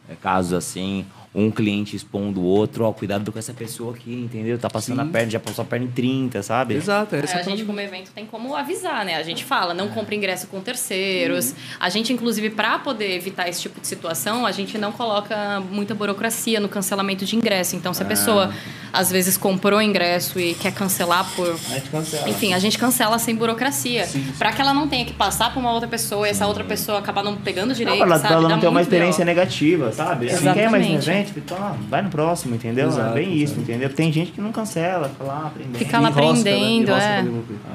é, 0.08 0.14
casos 0.14 0.52
assim, 0.54 1.04
um 1.34 1.50
cliente 1.50 1.96
expondo 1.96 2.40
o 2.40 2.44
outro, 2.44 2.84
ó, 2.84 2.92
cuidado 2.92 3.32
com 3.32 3.38
essa 3.38 3.52
pessoa 3.52 3.92
aqui, 3.92 4.12
entendeu? 4.12 4.56
Tá 4.56 4.70
passando 4.70 5.00
a 5.00 5.04
perna, 5.04 5.30
já 5.32 5.40
passou 5.40 5.62
a 5.62 5.66
perna 5.66 5.86
em 5.86 5.90
30, 5.90 6.42
sabe? 6.44 6.74
Exato. 6.74 7.16
Essa 7.16 7.34
É, 7.34 7.38
é 7.38 7.40
a 7.40 7.42
gente, 7.42 7.64
como 7.64 7.80
evento, 7.80 8.12
tem 8.14 8.24
como 8.24 8.54
avisar, 8.54 9.04
né? 9.04 9.16
A 9.16 9.22
gente 9.24 9.44
fala, 9.44 9.74
não 9.74 9.88
compre 9.88 10.14
ingresso 10.14 10.46
com 10.46 10.60
terceiros. 10.60 11.52
A 11.80 11.88
gente, 11.88 12.12
inclusive, 12.12 12.50
para 12.50 12.78
poder 12.78 13.16
evitar 13.16 13.48
esse 13.48 13.62
tipo 13.62 13.80
de 13.80 13.86
situação, 13.86 14.46
a 14.46 14.52
gente 14.52 14.78
não 14.78 14.92
coloca 14.92 15.60
muita 15.72 15.92
burocracia 15.92 16.60
no 16.60 16.68
cancelamento 16.68 17.24
de 17.24 17.34
ingresso. 17.34 17.74
Então, 17.74 17.92
se 17.92 18.02
a 18.02 18.06
pessoa, 18.06 18.54
às 18.92 19.10
vezes, 19.10 19.36
comprou 19.36 19.82
ingresso 19.82 20.38
e 20.38 20.54
quer 20.54 20.72
cancelar 20.72 21.28
por... 21.34 21.48
A 21.50 21.74
gente 21.74 21.90
cancela. 21.90 22.28
Enfim, 22.28 22.54
a 22.54 22.60
gente 22.60 22.78
cancela 22.78 23.18
sem 23.18 23.34
burocracia. 23.34 24.08
Para 24.38 24.52
que 24.52 24.60
ela 24.60 24.72
não 24.72 24.86
tenha 24.86 25.04
que 25.04 25.12
passar 25.12 25.52
por 25.52 25.58
uma 25.58 25.72
outra 25.72 25.88
pessoa 25.88 26.28
e 26.28 26.30
essa 26.30 26.46
outra 26.46 26.62
pessoa 26.62 27.00
acabar 27.00 27.24
não 27.24 27.36
pegando 27.36 27.68
Não, 27.68 27.74
direito, 27.74 27.98
pra 27.98 28.06
ela, 28.06 28.16
sabe? 28.18 28.28
pra 28.28 28.36
ela 28.36 28.48
Dá 28.48 28.54
não 28.54 28.60
ter 28.60 28.68
uma 28.68 28.80
experiência 28.80 29.24
negativa, 29.24 29.90
sabe? 29.90 30.30
Se 30.30 30.40
quer 30.40 30.70
mais 30.70 30.86
um 30.86 30.94
Exatamente. 30.94 31.23
Evento, 31.32 31.52
então, 31.52 31.58
ah, 31.60 31.76
vai 31.88 32.02
no 32.02 32.10
próximo, 32.10 32.54
entendeu? 32.54 32.88
Exato, 32.88 33.10
é 33.10 33.14
bem 33.14 33.36
isso, 33.36 33.58
entendeu? 33.58 33.88
Tem 33.90 34.12
gente 34.12 34.32
que 34.32 34.40
não 34.40 34.52
cancela, 34.52 35.08
fica 35.08 35.24
lá 35.24 35.46
aprendendo. 35.46 35.78
Fica 35.78 36.00
lá 36.00 36.10
né? 36.10 36.16
aprendendo, 36.16 36.90
Enrosca 36.90 37.04
é. 37.04 37.24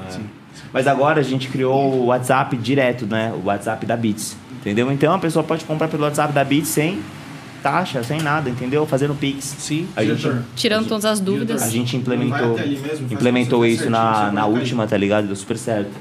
Sim. 0.09 0.25
Mas 0.73 0.87
agora 0.87 1.19
a 1.19 1.23
gente 1.23 1.47
criou 1.47 1.93
o 1.93 2.05
WhatsApp 2.07 2.55
direto, 2.57 3.05
né? 3.05 3.33
O 3.33 3.47
WhatsApp 3.47 3.85
da 3.85 3.95
Beats. 3.95 4.35
Entendeu? 4.59 4.91
Então 4.91 5.13
a 5.13 5.19
pessoa 5.19 5.43
pode 5.43 5.63
comprar 5.63 5.87
pelo 5.87 6.03
WhatsApp 6.03 6.33
da 6.33 6.43
Beats 6.43 6.67
sem 6.67 6.99
taxa, 7.61 8.03
sem 8.03 8.21
nada, 8.21 8.49
entendeu? 8.49 8.85
Fazendo 8.85 9.13
Pix. 9.13 9.55
Sim. 9.59 9.87
A 9.95 10.03
gente. 10.03 10.29
Tirando 10.55 10.87
todas 10.87 11.05
as 11.05 11.19
dúvidas. 11.19 11.61
a 11.61 11.69
gente 11.69 11.95
implementou, 11.95 12.57
mesmo, 12.57 13.07
implementou 13.11 13.65
isso 13.65 13.89
na, 13.89 14.31
na 14.31 14.45
última, 14.45 14.87
tá 14.87 14.97
ligado? 14.97 15.27
Deu 15.27 15.35
super 15.35 15.57
certo. 15.57 15.91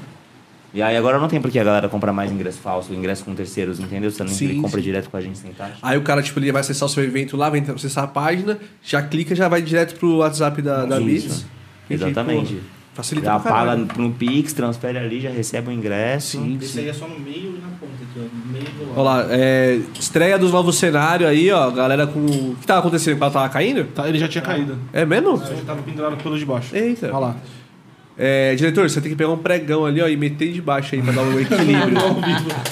E 0.73 0.81
aí 0.81 0.95
agora 0.95 1.17
não 1.17 1.27
tem 1.27 1.41
por 1.41 1.49
que 1.49 1.57
a 1.57 1.63
galera 1.63 1.89
comprar 1.89 2.13
mais 2.13 2.31
ingresso 2.31 2.59
falso, 2.59 2.93
ingresso 2.93 3.25
com 3.25 3.33
terceiros, 3.33 3.79
entendeu? 3.79 4.11
Você 4.11 4.23
não 4.23 4.29
Sim, 4.31 4.45
ele 4.45 4.61
compra 4.61 4.79
sim. 4.79 4.83
direto 4.83 5.09
com 5.09 5.17
a 5.17 5.21
gente 5.21 5.37
sem 5.37 5.51
taxa. 5.51 5.77
Aí 5.81 5.97
o 5.97 6.01
cara, 6.01 6.21
tipo, 6.21 6.39
ele 6.39 6.51
vai 6.51 6.61
acessar 6.61 6.87
o 6.87 6.89
seu 6.89 7.03
evento 7.03 7.35
lá, 7.35 7.49
vai 7.49 7.59
acessar 7.59 8.03
a 8.03 8.07
página, 8.07 8.59
já 8.83 9.01
clica, 9.01 9.33
já 9.33 9.47
vai 9.47 9.61
direto 9.61 9.97
pro 9.97 10.17
WhatsApp 10.17 10.61
da, 10.61 10.85
da. 10.85 10.99
Beats. 10.99 11.45
E, 11.89 11.95
Exatamente. 11.95 12.53
pô, 12.55 12.61
facilita 12.93 13.27
Já 13.27 13.39
paga 13.39 13.75
no 13.75 14.11
Pix, 14.11 14.53
transfere 14.53 14.97
ali, 14.97 15.21
já 15.21 15.29
recebe 15.31 15.69
o 15.69 15.71
ingresso. 15.71 16.37
Sim, 16.37 16.59
Esse 16.61 16.79
aí 16.79 16.89
é 16.89 16.93
só 16.93 17.07
no 17.07 17.19
meio 17.19 17.55
e 17.57 17.61
na 17.61 17.69
ponta 17.79 17.93
aqui, 18.03 18.19
ó. 18.19 18.45
No 18.45 18.53
meio 18.53 18.65
do 18.65 18.91
Olha 18.93 19.01
lá, 19.01 19.27
é, 19.29 19.79
estreia 19.99 20.37
dos 20.37 20.51
novos 20.51 20.77
cenários 20.77 21.27
aí, 21.27 21.51
ó. 21.51 21.71
Galera 21.71 22.05
com. 22.05 22.19
O 22.19 22.55
que 22.59 22.67
tava 22.67 22.81
acontecendo? 22.81 23.15
O 23.15 23.19
cara 23.19 23.31
tava 23.31 23.49
caindo? 23.49 23.85
Tá, 23.85 24.07
ele 24.07 24.19
já 24.19 24.27
tinha 24.27 24.43
caído. 24.43 24.77
É 24.93 25.03
mesmo? 25.05 25.29
Eu 25.29 25.57
já 25.57 25.63
tava 25.65 25.81
pendurado 25.81 26.15
pelo 26.17 26.37
de 26.37 26.45
baixo. 26.45 26.75
Eita. 26.75 27.07
Olha 27.07 27.19
lá. 27.19 27.35
É, 28.21 28.53
diretor, 28.53 28.89
você 28.89 28.99
tem 28.99 29.09
que 29.11 29.15
pegar 29.17 29.29
um 29.31 29.37
pregão 29.37 29.85
ali, 29.85 30.01
ó, 30.01 30.07
e 30.09 30.17
meter 30.17 30.51
de 30.51 30.61
baixo 30.61 30.93
aí 30.93 31.01
pra 31.01 31.13
dar 31.13 31.21
um 31.21 31.39
equilíbrio. 31.39 31.97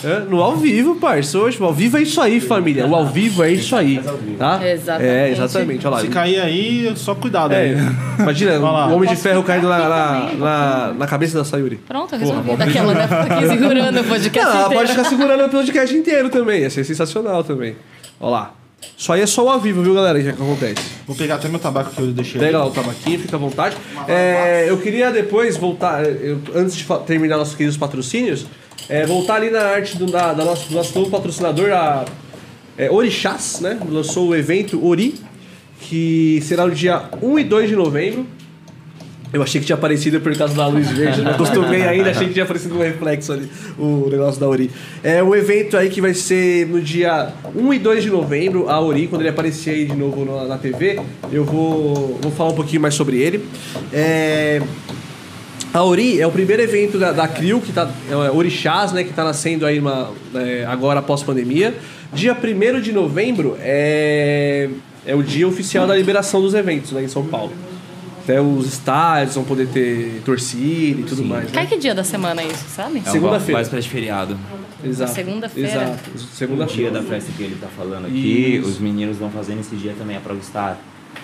É, 0.03 0.19
no 0.29 0.41
ao 0.43 0.55
vivo, 0.57 0.95
parça. 0.95 1.39
Hoje, 1.39 1.57
o 1.59 1.65
ao 1.65 1.73
vivo 1.73 1.97
é 1.97 2.01
isso 2.01 2.19
aí, 2.21 2.39
família. 2.39 2.85
O 2.85 2.93
ao 2.93 3.05
vivo 3.07 3.43
é 3.43 3.51
isso 3.51 3.75
aí. 3.75 3.99
Tá? 4.37 4.59
Exatamente. 4.63 5.09
É, 5.09 5.31
exatamente. 5.31 5.87
Olha 5.87 5.95
lá. 5.95 6.01
Se 6.01 6.07
cair 6.09 6.39
aí, 6.39 6.91
só 6.95 7.15
cuidado 7.15 7.53
É, 7.53 7.57
aí. 7.61 7.77
imagina, 8.19 8.59
o 8.59 8.93
Homem 8.95 9.09
de 9.09 9.15
Ferro 9.15 9.41
caindo 9.43 9.67
na, 9.67 9.89
na, 9.89 10.31
na, 10.37 10.93
na 10.93 11.07
cabeça 11.07 11.37
da 11.37 11.43
Sayuri. 11.45 11.77
Pronto, 11.77 12.13
eu 12.13 12.19
resolvi. 12.19 12.55
Daquela, 12.57 12.93
né? 12.93 13.03
Fica 13.07 13.35
aqui 13.35 13.47
segurando 13.47 13.99
o 13.99 14.03
podcast 14.03 14.45
Não, 14.45 14.51
ela 14.55 14.65
inteiro. 14.65 14.75
pode 14.75 14.89
ficar 14.91 15.03
segurando 15.09 15.45
o 15.45 15.49
podcast 15.49 15.95
inteiro 15.97 16.29
também. 16.29 16.61
Ia 16.61 16.69
ser 16.69 16.83
sensacional 16.83 17.43
também. 17.43 17.75
Olha 18.19 18.31
lá. 18.31 18.53
Isso 18.97 19.11
aí 19.13 19.21
é 19.21 19.25
só 19.27 19.45
o 19.45 19.49
ao 19.49 19.59
vivo, 19.59 19.81
viu, 19.83 19.93
galera? 19.93 20.19
Já 20.21 20.33
que 20.33 20.41
acontece. 20.41 20.81
Vou 21.05 21.15
pegar 21.15 21.35
até 21.35 21.47
meu 21.47 21.59
tabaco 21.59 21.91
que 21.91 22.01
eu 22.01 22.07
deixei. 22.07 22.39
Pega 22.39 22.59
lá 22.59 22.65
o 22.65 22.71
tabaquinho, 22.71 23.19
fica 23.19 23.35
à 23.35 23.39
vontade. 23.39 23.75
É, 24.07 24.65
eu 24.67 24.77
queria 24.77 25.11
depois 25.11 25.55
voltar, 25.57 26.03
eu- 26.05 26.39
antes 26.55 26.75
de 26.75 26.85
terminar 27.05 27.37
nossos 27.37 27.55
queridos 27.55 27.77
patrocínios, 27.77 28.45
é, 28.89 29.05
voltar 29.05 29.35
ali 29.35 29.49
na 29.49 29.61
arte 29.61 29.97
do, 29.97 30.05
da, 30.05 30.33
da 30.33 30.43
nosso, 30.45 30.69
do 30.69 30.75
nosso 30.75 30.97
novo 30.97 31.11
patrocinador, 31.11 31.71
a 31.71 32.05
é, 32.77 32.89
Orixás, 32.91 33.59
né? 33.61 33.79
Lançou 33.89 34.29
o 34.29 34.35
evento 34.35 34.83
Ori, 34.85 35.15
que 35.79 36.39
será 36.43 36.65
no 36.65 36.73
dia 36.73 37.03
1 37.21 37.39
e 37.39 37.43
2 37.43 37.69
de 37.69 37.75
novembro. 37.75 38.25
Eu 39.31 39.43
achei 39.43 39.59
que 39.59 39.67
tinha 39.67 39.75
aparecido 39.75 40.21
por 40.21 40.35
causa 40.37 40.53
da 40.53 40.67
luz 40.67 40.89
verde, 40.89 41.21
não 41.21 41.31
acostumei 41.31 41.83
ainda, 41.83 42.11
achei 42.11 42.27
que 42.27 42.33
tinha 42.33 42.45
aparecido 42.45 42.75
um 42.75 42.79
reflexo 42.79 43.33
ali, 43.33 43.49
o 43.77 44.07
negócio 44.09 44.39
da 44.39 44.47
Ori. 44.47 44.71
É 45.03 45.21
um 45.21 45.35
evento 45.35 45.75
aí 45.75 45.89
que 45.89 45.99
vai 45.99 46.13
ser 46.13 46.65
no 46.67 46.81
dia 46.81 47.33
1 47.53 47.73
e 47.73 47.79
2 47.79 48.03
de 48.03 48.09
novembro, 48.09 48.69
a 48.69 48.79
Ori, 48.79 49.07
quando 49.07 49.21
ele 49.21 49.29
aparecer 49.29 49.71
aí 49.71 49.85
de 49.85 49.95
novo 49.95 50.23
na, 50.23 50.45
na 50.45 50.57
TV, 50.57 50.99
eu 51.31 51.43
vou, 51.43 52.17
vou 52.21 52.31
falar 52.31 52.51
um 52.51 52.55
pouquinho 52.55 52.81
mais 52.81 52.93
sobre 52.93 53.17
ele. 53.17 53.43
É, 53.91 54.61
a 55.73 55.83
Ori 55.83 56.21
é 56.21 56.25
o 56.25 56.31
primeiro 56.31 56.61
evento 56.61 56.97
da, 56.97 57.11
da 57.11 57.27
que 57.27 57.71
tá, 57.73 57.89
é 58.09 58.15
o 58.15 58.35
Orixás, 58.35 58.93
né, 58.93 59.03
que 59.03 59.09
está 59.09 59.23
nascendo 59.23 59.65
aí 59.65 59.77
uma, 59.77 60.11
é, 60.33 60.65
agora 60.65 60.99
após 60.99 61.21
pandemia. 61.21 61.75
Dia 62.13 62.35
1 62.35 62.79
de 62.79 62.93
novembro 62.93 63.57
é, 63.59 64.69
é 65.05 65.13
o 65.13 65.21
dia 65.21 65.45
oficial 65.47 65.85
da 65.85 65.93
liberação 65.95 66.41
dos 66.41 66.53
eventos 66.53 66.93
né, 66.93 67.03
em 67.03 67.07
São 67.09 67.25
Paulo. 67.25 67.51
Até 68.27 68.41
os 68.41 68.65
estádios 68.67 69.35
vão 69.35 69.45
poder 69.45 69.69
ter 69.69 70.21
torcida 70.25 70.99
e 70.99 71.03
tudo 71.05 71.23
mais. 71.23 71.45
Né? 71.45 71.51
Cai 71.53 71.65
que 71.65 71.77
dia 71.77 71.95
da 71.95 72.03
semana 72.03 72.41
é 72.41 72.47
isso, 72.47 72.65
sabe? 72.67 73.01
É 73.05 73.09
Segunda-feira. 73.09 73.53
Mais 73.53 73.69
para 73.69 73.79
de 73.79 73.87
feriado. 73.87 74.37
Exato. 74.83 75.13
Segunda-feira. 75.13 75.69
Exato. 75.69 76.09
O 76.13 76.17
dia 76.17 76.27
Segunda-feira. 76.33 76.91
da 76.91 77.01
festa 77.03 77.31
que 77.37 77.41
ele 77.41 77.55
tá 77.55 77.67
falando 77.67 78.07
aqui, 78.07 78.57
Isso. 78.57 78.67
os 78.67 78.79
meninos 78.79 79.15
vão 79.15 79.29
fazer 79.29 79.55
nesse 79.55 79.77
dia 79.77 79.95
também 79.97 80.17
a 80.17 80.19
Pro 80.19 80.37
Star. 80.43 80.77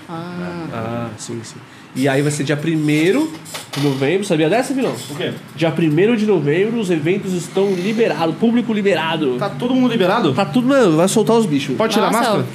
Ah, 0.07 0.67
Ah, 0.71 1.09
sim, 1.17 1.41
sim. 1.43 1.57
E 1.93 2.07
aí 2.07 2.21
vai 2.21 2.31
ser 2.31 2.45
dia 2.45 2.57
1 2.57 3.27
de 3.75 3.83
novembro, 3.83 4.25
sabia 4.25 4.49
dessa, 4.49 4.73
Vilão? 4.73 4.95
O 5.09 5.15
quê? 5.15 5.33
Dia 5.57 5.73
1 5.77 6.15
de 6.15 6.25
novembro, 6.25 6.79
os 6.79 6.89
eventos 6.89 7.33
estão 7.33 7.69
liberados, 7.73 8.33
público 8.37 8.71
liberado. 8.71 9.35
Tá 9.37 9.49
todo 9.49 9.75
mundo 9.75 9.91
liberado? 9.91 10.33
Tá 10.33 10.45
tudo, 10.45 10.69
mano, 10.69 10.95
vai 10.95 11.09
soltar 11.09 11.35
os 11.35 11.45
bichos. 11.45 11.75
Pode 11.75 11.95
tirar 11.95 12.07
a 12.07 12.11
Nossa, 12.11 12.23
máscara? 12.23 12.45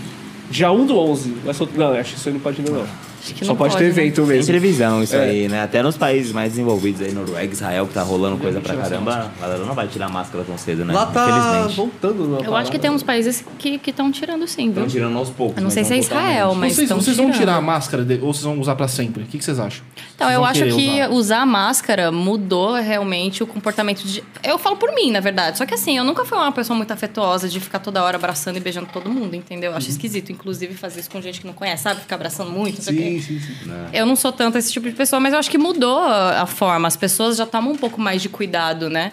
Dia 0.50 0.72
1 0.72 0.86
do 0.86 0.98
11, 0.98 1.34
vai 1.44 1.52
soltar. 1.52 1.76
Não, 1.76 1.92
acho 1.92 2.12
que 2.14 2.18
isso 2.18 2.28
aí 2.30 2.32
não 2.32 2.40
pode 2.40 2.58
ainda 2.62 2.70
não. 2.72 3.07
Acho 3.20 3.34
que 3.34 3.44
Só 3.44 3.52
não 3.52 3.56
pode, 3.56 3.76
ter 3.76 3.84
né? 3.84 3.88
evento 3.90 4.16
Tem 4.16 4.26
mesmo. 4.26 4.46
televisão 4.46 5.02
isso 5.02 5.16
É. 5.16 5.25
aí, 5.25 5.48
né? 5.48 5.62
Até 5.62 5.82
nos 5.82 5.96
países 5.96 6.32
mais 6.32 6.50
desenvolvidos 6.52 7.02
aí, 7.02 7.12
Noruega, 7.12 7.52
Israel, 7.52 7.87
que 7.87 7.94
tá 7.94 8.02
rolando 8.02 8.37
coisa 8.38 8.60
pra 8.60 8.76
caramba, 8.76 9.30
a 9.38 9.40
galera 9.42 9.64
não 9.64 9.75
vai 9.75 9.88
tirar 9.88 10.08
máscara 10.08 10.44
tão 10.44 10.56
cedo, 10.56 10.84
né? 10.84 10.94
Lá 10.94 11.06
tá 11.06 11.28
Infelizmente. 11.28 11.76
voltando. 11.76 12.25
numa 12.28 12.40
Eu 12.40 12.54
acho 12.56 12.70
que 12.70 12.78
tem 12.78 12.90
uns 12.90 13.02
países 13.02 13.44
que 13.58 13.80
estão 13.87 14.10
tirando 14.12 14.46
sim, 14.46 14.64
viu? 14.70 14.84
Estão 14.84 14.87
tirando 14.87 15.18
aos 15.18 15.30
poucos. 15.30 15.56
Eu 15.56 15.62
não 15.62 15.70
sei 15.70 15.84
se 15.84 15.94
é. 15.94 15.98
Israel, 15.98 16.54
mas 16.54 16.75
Vocês, 16.75 16.88
vocês 16.90 17.16
vão 17.16 17.26
tirando. 17.26 17.38
tirar 17.40 17.56
a 17.56 17.60
máscara 17.60 18.04
de- 18.04 18.14
ou 18.22 18.32
vocês 18.32 18.44
vão 18.44 18.58
usar 18.60 18.76
pra 18.76 18.88
sempre? 18.88 19.25
O 19.25 19.26
que, 19.26 19.37
que 19.38 19.44
vocês 19.44 19.58
acham? 19.58 19.84
Então, 20.14 20.26
Vocês 20.28 20.34
eu 20.34 20.40
vão 20.40 20.50
acho 20.50 20.76
que 20.76 20.90
usar? 21.02 21.10
usar 21.10 21.46
máscara 21.46 22.10
mudou 22.12 22.75
realmente 22.75 23.42
o 23.42 23.46
comportamento 23.46 24.02
de. 24.04 24.22
Eu 24.42 24.58
falo 24.58 24.76
por 24.76 24.92
mim, 24.94 25.10
na 25.10 25.20
verdade. 25.20 25.58
Só 25.58 25.66
que 25.66 25.75
assim, 25.75 25.96
eu 25.98 26.04
nunca 26.04 26.25
fui 26.25 26.38
uma 26.38 26.52
pessoa 26.52 26.76
muito 26.76 26.90
afetuosa 26.92 27.48
de 27.48 27.60
ficar 27.60 27.78
toda 27.80 28.02
hora 28.02 28.16
abraçando 28.16 28.56
e 28.56 28.60
beijando 28.60 28.88
todo 28.92 29.10
mundo, 29.10 29.34
entendeu? 29.34 29.68
Eu 29.68 29.72
Uhum. 29.72 29.76
acho 29.78 29.90
esquisito, 29.90 30.30
inclusive, 30.32 30.75
fazer 30.75 31.00
isso 31.00 31.10
com 31.10 31.20
gente 31.20 31.40
que 31.40 31.46
não 31.46 31.54
conhece, 31.54 31.82
sabe? 31.84 32.00
Ficar 32.00 32.16
abraçando 32.16 32.50
muito, 32.50 32.76
não 32.76 32.82
sei 32.84 32.94
o 32.94 32.96
quê. 32.96 33.17
Sim, 33.20 33.40
sim, 33.40 33.54
sim. 33.64 33.70
Eu 33.92 34.06
não 34.06 34.16
sou 34.16 34.32
tanto 34.32 34.58
esse 34.58 34.72
tipo 34.72 34.88
de 34.88 34.94
pessoa, 34.94 35.20
mas 35.20 35.32
eu 35.32 35.38
acho 35.38 35.50
que 35.50 35.58
mudou 35.58 35.98
a 36.00 36.46
forma. 36.46 36.88
As 36.88 36.96
pessoas 36.96 37.37
já 37.37 37.46
tomam 37.46 37.72
um 37.72 37.76
pouco 37.76 38.00
mais 38.00 38.22
de 38.22 38.28
cuidado, 38.28 38.88
né? 38.88 39.12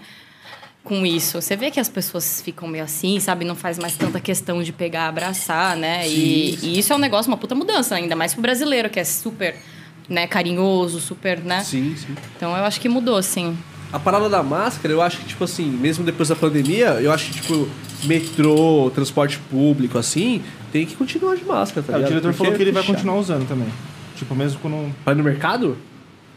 Com 0.84 1.06
isso. 1.06 1.42
Você 1.42 1.56
vê 1.56 1.72
que 1.72 1.80
as 1.80 1.90
pessoas 1.90 2.42
ficam 2.42 2.68
meio 2.68 2.84
assim, 2.84 3.20
sabe? 3.20 3.44
Não 3.44 3.56
faz 3.56 3.80
mais 3.80 3.96
tanta 3.96 4.20
questão 4.20 4.62
de 4.62 4.72
pegar, 4.72 5.08
abraçar, 5.08 5.76
né? 5.76 6.08
e, 6.08 6.60
e 6.62 6.80
isso 6.80 6.94
é 6.94 6.96
um 6.96 7.00
negócio, 7.00 7.32
uma 7.32 7.38
puta 7.38 7.56
mudança, 7.56 7.96
ainda 7.96 8.16
mais 8.16 8.34
pro 8.34 8.42
brasileiro, 8.42 8.90
que 8.90 9.00
é 9.00 9.04
super 9.04 9.56
né, 10.08 10.28
carinhoso, 10.28 11.00
super, 11.00 11.40
né? 11.40 11.64
Sim, 11.64 11.96
sim. 11.98 12.16
Então 12.36 12.56
eu 12.56 12.64
acho 12.64 12.80
que 12.80 12.88
mudou, 12.88 13.22
sim. 13.24 13.58
A 13.92 14.00
parada 14.00 14.30
da 14.30 14.44
máscara, 14.44 14.94
eu 14.94 15.02
acho 15.02 15.18
que, 15.18 15.26
tipo 15.26 15.44
assim, 15.44 15.66
mesmo 15.66 16.04
depois 16.04 16.30
da 16.30 16.36
pandemia, 16.36 17.00
eu 17.02 17.12
acho 17.12 17.28
que, 17.28 17.42
tipo, 17.42 17.68
metrô, 18.04 18.92
transporte 18.94 19.40
público, 19.50 19.98
assim, 19.98 20.44
tem 20.72 20.86
que 20.86 20.96
continuar 20.96 21.36
de 21.36 21.46
máscara, 21.46 21.86
tá 21.86 21.94
É, 21.94 22.02
o 22.02 22.04
diretor 22.04 22.22
Porque 22.30 22.38
falou 22.38 22.54
que 22.54 22.62
ele 22.64 22.72
vai 22.72 22.84
chato. 22.84 22.94
continuar 22.94 23.18
usando 23.18 23.48
também. 23.48 23.68
Tipo, 24.16 24.36
mesmo 24.36 24.60
quando. 24.60 24.94
Vai 25.04 25.16
no 25.16 25.24
mercado? 25.24 25.78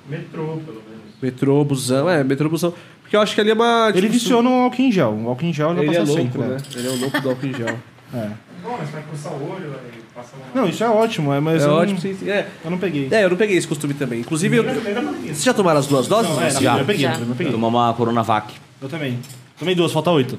Metrô, 0.09 0.45
pelo 0.65 0.83
menos. 0.89 1.15
Metrô, 1.21 1.65
busão, 1.65 2.09
é, 2.09 2.25
metrô, 2.25 2.49
busão. 2.49 2.73
Porque 3.03 3.17
eu 3.17 3.21
acho 3.21 3.35
que 3.35 3.41
ali 3.41 3.51
é 3.51 3.55
uma. 3.55 3.89
Ele 3.91 4.03
tipo, 4.03 4.13
viciou 4.13 4.43
no 4.43 4.51
álcool 4.51 4.83
em 4.83 4.93
gel. 4.93 5.13
O 5.13 5.29
álcool 5.29 5.45
em 5.47 5.53
gel 5.53 5.71
ele 5.73 5.87
Ele 5.87 5.97
é 5.97 6.01
louco, 6.01 6.15
sempre, 6.15 6.41
né? 6.41 6.49
né? 6.49 6.59
Ele 6.77 6.87
é 6.87 6.91
o 6.91 6.97
louco 6.97 7.21
do 7.21 7.31
álcool 7.31 7.47
em 7.47 7.55
gel. 7.55 7.79
É. 8.11 8.31
Bom, 8.63 8.75
mas 8.79 8.89
vai 8.89 9.03
coçar 9.03 9.35
o 9.35 9.51
olho, 9.53 9.69
vai 9.69 9.81
passar 10.15 10.37
uma... 10.39 10.63
Não, 10.63 10.67
isso 10.67 10.83
é 10.83 10.89
ótimo, 10.89 11.31
é, 11.31 11.41
mas 11.41 11.63
é 11.63 11.67
eu, 11.67 11.73
ótimo, 11.73 11.93
não, 11.93 12.01
sim, 12.01 12.15
sim. 12.15 12.31
É. 12.31 12.49
eu 12.65 12.71
não 12.71 12.79
peguei. 12.79 13.07
é, 13.11 13.25
eu 13.25 13.29
não 13.29 13.37
peguei 13.37 13.55
esse 13.59 13.69
costume 13.69 13.93
também. 13.93 14.21
Inclusive, 14.21 14.57
eu... 14.57 14.65
Vocês 14.65 15.45
já 15.45 15.53
tomaram 15.53 15.79
as 15.79 15.87
duas 15.87 16.07
doses? 16.09 16.31
Não, 16.35 16.43
é, 16.43 16.51
Já. 16.51 16.79
eu 16.79 16.87
peguei, 16.87 17.03
Já. 17.03 17.19
eu 17.19 17.35
peguei. 17.37 17.53
Tomar 17.53 17.69
uma 17.69 17.93
Coronavac. 17.93 18.55
Eu 18.81 18.89
também. 18.89 19.19
Tomei 19.59 19.75
duas, 19.75 19.93
falta 19.93 20.11
oito. 20.11 20.39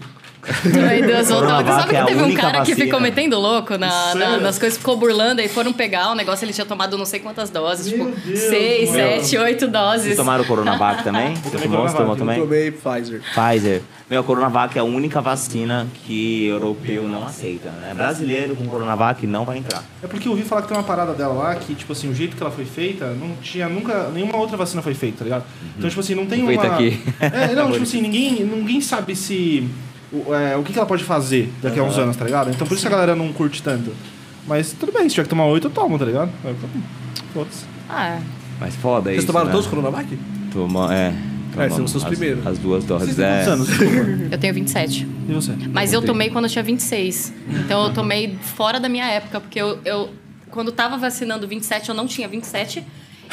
Ai, 0.89 1.01
Deus, 1.01 1.27
voltou. 1.29 1.49
Sabe 1.49 1.95
é 1.95 1.99
que 2.01 2.07
teve 2.07 2.23
um 2.23 2.33
cara 2.33 2.51
que 2.51 2.57
vacina. 2.71 2.85
ficou 2.85 2.99
metendo 2.99 3.39
louco 3.39 3.77
na, 3.77 4.15
na- 4.15 4.37
nas 4.37 4.57
coisas, 4.57 4.77
ficou 4.77 4.95
burlando, 4.97 5.41
aí 5.41 5.47
foram 5.49 5.73
pegar 5.73 6.11
o 6.11 6.15
negócio, 6.15 6.45
ele 6.45 6.53
tinha 6.53 6.65
tomado 6.65 6.97
não 6.97 7.05
sei 7.05 7.19
quantas 7.19 7.49
doses, 7.49 7.91
Meu 7.91 8.07
tipo, 8.11 8.19
Deus, 8.27 8.39
seis, 8.39 8.91
meu. 8.91 9.21
sete, 9.21 9.37
oito 9.37 9.67
doses. 9.67 10.03
Vocês 10.05 10.17
tomaram 10.17 10.43
Coronavac 10.45 11.03
também? 11.03 11.35
Você 11.35 11.49
tomei 11.51 11.67
tomou? 11.67 11.77
Tomou 11.87 11.91
Coronavac, 11.91 12.09
Eu 12.09 12.15
também? 12.15 12.39
tomei 12.39 12.71
Pfizer. 12.71 13.21
Pfizer. 13.33 13.81
Meu, 14.09 14.21
a 14.21 14.23
Coronavac 14.23 14.75
é 14.77 14.81
a 14.81 14.83
única 14.83 15.21
vacina 15.21 15.85
que 16.05 16.45
europeu 16.47 17.03
não 17.03 17.25
aceita, 17.25 17.69
né? 17.69 17.93
Brasileiro 17.93 18.55
com 18.55 18.65
Coronavac 18.67 19.27
não 19.27 19.45
vai 19.45 19.57
entrar. 19.59 19.83
É 20.01 20.07
porque 20.07 20.27
eu 20.27 20.31
ouvi 20.31 20.43
falar 20.43 20.63
que 20.63 20.67
tem 20.69 20.77
uma 20.77 20.83
parada 20.83 21.13
dela 21.13 21.33
lá 21.33 21.55
que, 21.55 21.75
tipo 21.75 21.91
assim, 21.91 22.09
o 22.09 22.15
jeito 22.15 22.35
que 22.35 22.41
ela 22.41 22.51
foi 22.51 22.65
feita, 22.65 23.05
não 23.13 23.35
tinha 23.41 23.69
nunca. 23.69 24.09
Nenhuma 24.13 24.37
outra 24.37 24.57
vacina 24.57 24.81
foi 24.81 24.95
feita, 24.95 25.19
tá 25.19 25.23
ligado? 25.25 25.43
Então, 25.77 25.87
tipo 25.89 25.99
assim, 26.01 26.15
não 26.15 26.25
tem 26.25 26.43
Feita 26.45 26.63
uma. 26.63 26.73
aqui. 26.73 26.99
É, 27.19 27.53
não, 27.53 27.69
tipo 27.71 27.83
assim, 27.83 28.01
ninguém, 28.01 28.43
ninguém 28.43 28.81
sabe 28.81 29.15
se. 29.15 29.67
O, 30.11 30.33
é, 30.33 30.57
o 30.57 30.63
que, 30.63 30.73
que 30.73 30.79
ela 30.79 30.87
pode 30.87 31.03
fazer 31.03 31.51
daqui 31.61 31.79
a 31.79 31.83
uns 31.83 31.97
anos, 31.97 32.15
tá 32.17 32.25
ligado? 32.25 32.49
Então 32.49 32.65
por 32.65 32.73
isso 32.73 32.81
que 32.81 32.87
a 32.87 32.91
galera 32.91 33.15
não 33.15 33.31
curte 33.31 33.61
tanto. 33.61 33.91
Mas 34.47 34.73
tudo 34.73 34.91
bem, 34.91 35.03
se 35.07 35.15
tiver 35.15 35.23
que 35.23 35.29
tomar 35.29 35.45
oito, 35.45 35.67
eu 35.67 35.71
tomo, 35.71 35.99
tá 35.99 36.05
ligado? 36.05 36.31
Eu 36.43 36.55
tomo. 36.55 36.83
Foda-se. 37.33 37.65
Ah, 37.87 38.19
Mas 38.59 38.75
foda 38.75 39.03
Vocês 39.09 39.19
isso, 39.19 39.27
tomaram 39.27 39.47
né? 39.47 39.51
todos 39.51 39.67
Coronavac? 39.67 40.19
Toma, 40.51 40.93
é. 40.95 41.07
É, 41.07 41.61
são 41.67 41.69
tomamos 41.69 41.83
os 41.85 41.91
seus 41.91 42.03
as- 42.03 42.09
primeiros. 42.09 42.45
As 42.47 42.57
duas 42.57 42.83
doses. 42.85 43.15
Vocês 43.15 43.17
têm 43.17 43.25
É. 43.25 43.43
quantos 43.45 43.47
anos? 43.53 43.67
Desculpa. 43.67 44.27
eu 44.31 44.37
tenho 44.39 44.53
27. 44.53 45.07
E 45.27 45.33
você? 45.33 45.51
Mas 45.71 45.93
eu 45.93 46.01
tomei 46.01 46.29
quando 46.29 46.45
eu 46.45 46.49
tinha 46.51 46.63
26. 46.63 47.33
Então 47.65 47.83
eu 47.85 47.93
tomei 47.93 48.37
fora 48.41 48.79
da 48.79 48.87
minha 48.89 49.05
época, 49.07 49.39
porque 49.41 49.59
eu, 49.59 49.79
eu 49.85 50.09
quando 50.49 50.71
tava 50.71 50.97
vacinando 50.97 51.47
27, 51.47 51.89
eu 51.89 51.95
não 51.95 52.07
tinha 52.07 52.27
27. 52.27 52.83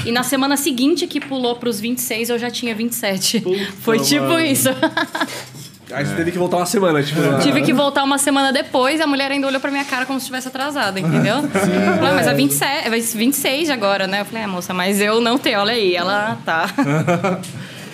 E 0.05 0.13
na 0.13 0.23
semana 0.23 0.57
seguinte 0.59 1.07
que 1.07 1.21
pulou 1.21 1.57
pros 1.57 1.81
26, 1.81 2.29
eu 2.31 2.39
já 2.39 2.51
tinha 2.51 2.75
27. 2.75 3.43
Foi 3.81 3.99
tipo 3.99 4.25
mano. 4.25 4.41
isso. 4.41 4.69
Aí 5.93 6.05
você 6.05 6.15
teve 6.17 6.33
que 6.33 6.39
voltar 6.39 6.57
uma 6.57 6.67
semana, 6.67 7.01
tipo... 7.03 7.21
ah, 7.21 7.39
Tive 7.39 7.63
que 7.63 7.73
voltar 7.73 8.03
uma 8.03 8.19
semana 8.19 8.53
depois 8.53 8.99
e 8.99 9.03
a 9.03 9.07
mulher 9.07 9.31
ainda 9.31 9.47
olhou 9.47 9.61
pra 9.61 9.71
minha 9.71 9.85
cara 9.85 10.05
como 10.05 10.19
se 10.19 10.25
estivesse 10.25 10.49
atrasada, 10.49 10.99
entendeu? 10.99 11.43
Falei, 11.49 12.11
"Ah, 12.11 12.15
mas 12.15 12.27
é 12.27 12.35
27, 12.35 12.91
vai 12.91 13.01
ser 13.01 13.17
26 13.19 13.71
agora, 13.71 14.07
né? 14.09 14.21
Eu 14.23 14.25
falei, 14.25 14.43
é, 14.43 14.47
moça, 14.49 14.75
mas 14.75 15.01
eu 15.01 15.21
não 15.21 15.39
tenho, 15.39 15.61
olha 15.61 15.73
aí. 15.73 15.95
Ela 15.95 16.37
tá. 16.45 16.67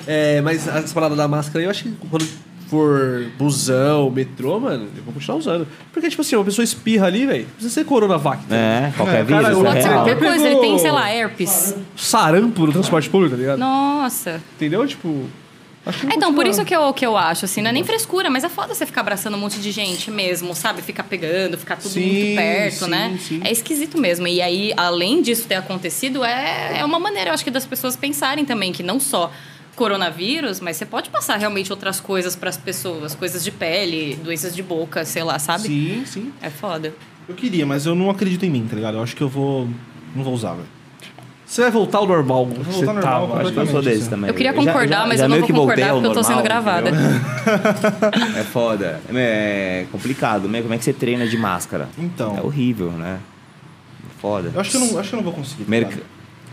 É, 0.06 0.40
mas 0.40 0.66
essa 0.66 0.92
parada 0.92 1.14
da 1.14 1.28
máscara, 1.28 1.64
eu 1.64 1.70
acho 1.70 1.84
que 1.84 1.92
quando 2.10 2.26
for 2.68 3.26
busão, 3.38 4.10
metrô, 4.10 4.58
mano, 4.58 4.88
eu 4.96 5.02
vou 5.04 5.14
continuar 5.14 5.38
usando. 5.38 5.68
Porque, 5.92 6.08
tipo 6.08 6.22
assim, 6.22 6.34
uma 6.34 6.44
pessoa 6.44 6.64
espirra 6.64 7.06
ali, 7.06 7.24
velho, 7.24 7.46
precisa 7.54 7.72
ser 7.72 7.84
Coronavac. 7.84 8.42
tá 8.48 8.56
ligado? 8.56 8.84
É, 8.88 8.92
qualquer 8.96 9.12
É, 9.20 9.24
cara, 9.24 9.42
vírus. 9.48 9.58
é 9.60 9.62
Pode 9.70 9.82
ser 9.82 9.88
qualquer 9.90 10.18
coisa, 10.18 10.48
ele 10.48 10.56
tem, 10.60 10.78
sei 10.78 10.90
lá, 10.90 11.08
herpes. 11.14 11.76
Sarampo 11.96 12.66
no 12.66 12.72
transporte 12.72 13.08
público, 13.08 13.36
tá 13.36 13.40
ligado? 13.40 13.58
Nossa. 13.60 14.40
Entendeu? 14.56 14.84
Tipo... 14.88 15.26
É, 15.84 16.14
então, 16.14 16.32
por 16.32 16.46
isso 16.46 16.64
que 16.64 16.74
eu, 16.74 16.92
que 16.92 17.04
eu 17.04 17.16
acho, 17.16 17.44
assim, 17.44 17.60
não 17.60 17.70
é 17.70 17.72
nem 17.72 17.82
frescura, 17.82 18.30
mas 18.30 18.44
é 18.44 18.48
foda 18.48 18.72
você 18.74 18.86
ficar 18.86 19.00
abraçando 19.00 19.36
um 19.36 19.40
monte 19.40 19.58
de 19.58 19.72
gente 19.72 20.10
mesmo, 20.10 20.54
sabe? 20.54 20.80
Ficar 20.80 21.02
pegando, 21.02 21.58
ficar 21.58 21.76
tudo 21.76 21.90
Sim, 21.90 22.06
muito 22.06 22.36
perto, 22.36 22.84
sim, 22.84 22.90
né? 22.90 23.18
sim. 23.20 23.40
É 23.42 23.50
esquisito 23.50 23.98
mesmo. 23.98 24.28
E 24.28 24.40
aí, 24.40 24.72
além 24.76 25.20
disso 25.20 25.46
ter 25.48 25.56
acontecido, 25.56 26.24
é, 26.24 26.78
é 26.78 26.84
uma 26.84 27.00
maneira, 27.00 27.30
eu 27.30 27.34
acho 27.34 27.42
que, 27.42 27.50
das 27.50 27.66
pessoas 27.66 27.96
pensarem 27.96 28.44
também 28.44 28.72
que 28.72 28.82
não 28.82 29.00
só 29.00 29.32
coronavírus, 29.74 30.60
mas 30.60 30.76
você 30.76 30.86
pode 30.86 31.10
passar 31.10 31.36
realmente 31.38 31.72
outras 31.72 31.98
coisas 31.98 32.36
pras 32.36 32.56
pessoas, 32.56 33.14
coisas 33.14 33.42
de 33.42 33.50
pele, 33.50 34.16
doenças 34.22 34.54
de 34.54 34.62
boca, 34.62 35.04
sei 35.04 35.24
lá, 35.24 35.38
sabe? 35.38 35.64
Sim, 35.64 36.04
sim. 36.06 36.32
É 36.40 36.50
foda. 36.50 36.94
Eu 37.28 37.34
queria, 37.34 37.64
mas 37.66 37.86
eu 37.86 37.94
não 37.94 38.10
acredito 38.10 38.44
em 38.44 38.50
mim, 38.50 38.66
tá 38.68 38.76
ligado? 38.76 38.96
Eu 38.98 39.02
acho 39.02 39.16
que 39.16 39.22
eu 39.22 39.28
vou. 39.28 39.66
Não 40.14 40.22
vou 40.22 40.34
usar, 40.34 40.54
velho. 40.54 40.68
Você 41.52 41.60
vai 41.60 41.70
voltar 41.70 41.98
ao 41.98 42.06
normal. 42.06 42.46
vou 42.46 42.64
você 42.64 42.82
voltar 42.82 43.10
ao 43.10 43.26
normal 43.26 43.28
tava, 43.28 43.42
Acho 43.42 43.52
que 43.52 43.58
eu 43.58 43.66
sou 43.66 43.82
desse 43.82 44.08
também. 44.08 44.28
Eu 44.30 44.34
queria 44.34 44.52
Já- 44.54 44.58
concordar, 44.58 45.00
já- 45.02 45.06
mas 45.06 45.18
já 45.18 45.24
eu 45.26 45.28
não 45.28 45.36
meio 45.36 45.46
vou 45.48 45.56
concordar 45.60 45.92
porque 45.92 46.06
eu 46.06 46.12
tô 46.14 46.22
sendo 46.22 46.36
normal, 46.36 46.44
gravada. 46.44 46.88
entendeu? 46.88 48.40
É 48.40 48.42
foda. 48.42 49.00
É 49.14 49.84
complicado. 49.92 50.48
Meu, 50.48 50.62
Como 50.62 50.72
é 50.72 50.78
que 50.78 50.84
você 50.84 50.94
treina 50.94 51.26
de 51.26 51.36
máscara? 51.36 51.90
Então. 51.98 52.38
É 52.38 52.40
horrível, 52.40 52.90
né? 52.92 53.18
Foda. 54.18 54.50
Eu 54.54 54.62
acho 54.62 54.70
que 54.70 54.76
eu 54.78 54.80
não, 54.80 54.98
acho 54.98 55.08
que 55.10 55.14
eu 55.14 55.16
não 55.18 55.24
vou 55.24 55.34
conseguir. 55.34 55.68
Merc-? 55.68 55.98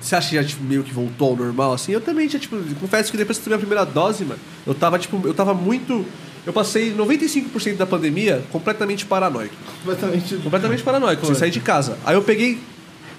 Você 0.01 0.17
acha 0.17 0.29
que 0.31 0.35
já 0.35 0.43
tipo, 0.43 0.65
meio 0.65 0.83
que 0.83 0.93
voltou 0.93 1.29
ao 1.29 1.35
normal 1.37 1.71
assim? 1.71 1.93
Eu 1.93 2.01
também 2.01 2.27
já, 2.27 2.37
tipo, 2.37 2.57
confesso 2.81 3.09
que 3.09 3.17
depois 3.17 3.37
que 3.37 3.43
eu 3.43 3.45
tomei 3.45 3.55
a 3.55 3.59
primeira 3.59 3.85
dose, 3.85 4.25
mano, 4.25 4.39
eu 4.67 4.75
tava, 4.75 4.99
tipo, 4.99 5.21
eu 5.25 5.33
tava 5.33 5.53
muito. 5.53 6.05
Eu 6.45 6.51
passei 6.51 6.93
95% 6.93 7.77
da 7.77 7.85
pandemia 7.85 8.43
completamente 8.51 9.05
paranoico. 9.05 9.55
Completamente. 9.79 10.35
Completamente 10.35 10.83
paranoico, 10.83 11.25
sem 11.25 11.35
sair 11.35 11.51
de 11.51 11.61
casa. 11.61 11.97
Aí 12.05 12.15
eu 12.15 12.21
peguei 12.21 12.59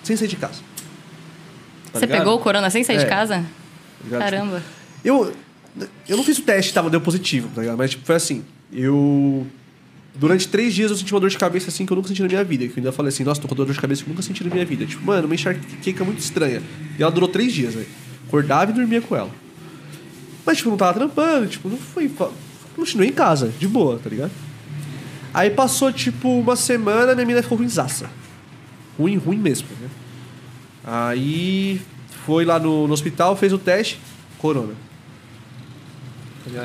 sem 0.03 0.14
sair 0.14 0.29
de 0.29 0.37
casa. 0.37 0.69
Tá 1.92 1.98
Você 1.98 2.07
ligado? 2.07 2.18
pegou 2.18 2.37
o 2.37 2.38
corona 2.38 2.70
sem 2.70 2.85
sair 2.85 2.96
É. 2.96 2.98
de 3.00 3.07
casa? 3.07 3.37
Tá 3.37 3.44
ligado? 4.05 4.20
Caramba. 4.20 4.62
Eu, 5.05 5.33
eu 6.09 6.16
não 6.16 6.24
fiz 6.24 6.38
o 6.38 6.42
teste, 6.42 6.72
tava, 6.72 6.90
deu 6.90 7.00
positivo, 7.00 7.48
tá 7.55 7.61
ligado? 7.62 7.79
Mas 7.79 7.90
tipo, 7.90 8.05
foi 8.05 8.16
assim, 8.16 8.44
eu... 8.72 9.46
Durante 10.14 10.48
três 10.48 10.74
dias 10.74 10.90
eu 10.90 10.96
senti 10.96 11.14
uma 11.14 11.20
dor 11.20 11.31
de 11.31 11.38
cabeça 11.38 11.68
assim 11.68 11.87
que 11.87 11.92
eu 11.92 11.96
nunca 11.96 12.09
senti 12.09 12.20
na 12.20 12.29
minha 12.29 12.42
vida. 12.44 12.66
Que 12.66 12.72
eu 12.72 12.76
ainda 12.79 12.92
falei 12.92 13.11
assim, 13.11 13.22
nossa, 13.24 13.40
tô 13.40 13.46
com 13.48 13.55
dor 13.55 13.70
de 13.70 13.81
cabeça 13.81 14.03
que 14.03 14.09
eu 14.09 14.12
nunca 14.12 14.22
senti 14.22 14.42
na 14.44 14.50
minha 14.53 14.64
vida. 14.66 14.85
Tipo, 14.85 15.05
mano, 15.05 15.26
uma 15.26 15.35
enxaqueca 15.35 16.05
muito 16.05 16.18
estranha. 16.18 16.61
E 16.98 17.03
ela 17.03 17.12
durou 17.12 17.29
três 17.29 17.53
dias, 17.53 17.74
velho. 17.74 17.87
Acordava 18.26 18.72
e 18.72 18.74
dormia 18.74 19.00
com 19.00 19.14
ela. 19.16 19.31
Mas, 20.44 20.57
tipo, 20.59 20.68
não 20.68 20.76
tava 20.76 20.94
trampando, 20.94 21.46
tipo, 21.46 21.68
não 21.68 21.76
foi... 21.79 22.11
Continuei 22.74 23.09
em 23.09 23.12
casa, 23.12 23.53
de 23.59 23.68
boa, 23.68 23.98
tá 24.03 24.11
ligado? 24.11 24.33
Aí 25.33 25.48
passou, 25.50 25.92
tipo, 25.92 26.29
uma 26.40 26.57
semana, 26.57 27.14
minha 27.14 27.26
mina 27.26 27.42
ficou 27.42 27.57
ruimzaça. 27.57 28.11
Ruim, 28.98 29.16
ruim 29.16 29.38
mesmo, 29.38 29.68
né? 29.81 29.88
Aí 30.85 31.81
foi 32.25 32.45
lá 32.45 32.59
no, 32.59 32.87
no 32.87 32.93
hospital, 32.93 33.37
fez 33.37 33.53
o 33.53 33.59
teste, 33.59 33.99
corona. 34.38 34.75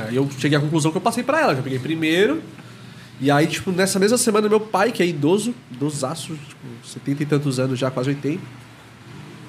Aí 0.07 0.15
eu 0.15 0.29
cheguei 0.37 0.57
à 0.57 0.61
conclusão 0.61 0.91
que 0.91 0.97
eu 0.97 1.01
passei 1.01 1.23
pra 1.23 1.41
ela, 1.41 1.53
eu 1.53 1.63
peguei 1.63 1.79
primeiro. 1.79 2.41
E 3.19 3.31
aí, 3.31 3.47
tipo, 3.47 3.71
nessa 3.71 3.97
mesma 3.97 4.17
semana, 4.17 4.49
meu 4.49 4.59
pai, 4.59 4.91
que 4.91 5.01
é 5.01 5.05
idoso, 5.05 5.53
idosaço, 5.71 6.33
tipo, 6.47 6.61
70 6.83 7.23
e 7.23 7.25
tantos 7.25 7.59
anos 7.59 7.79
já, 7.79 7.89
quase 7.89 8.09
80. 8.09 8.41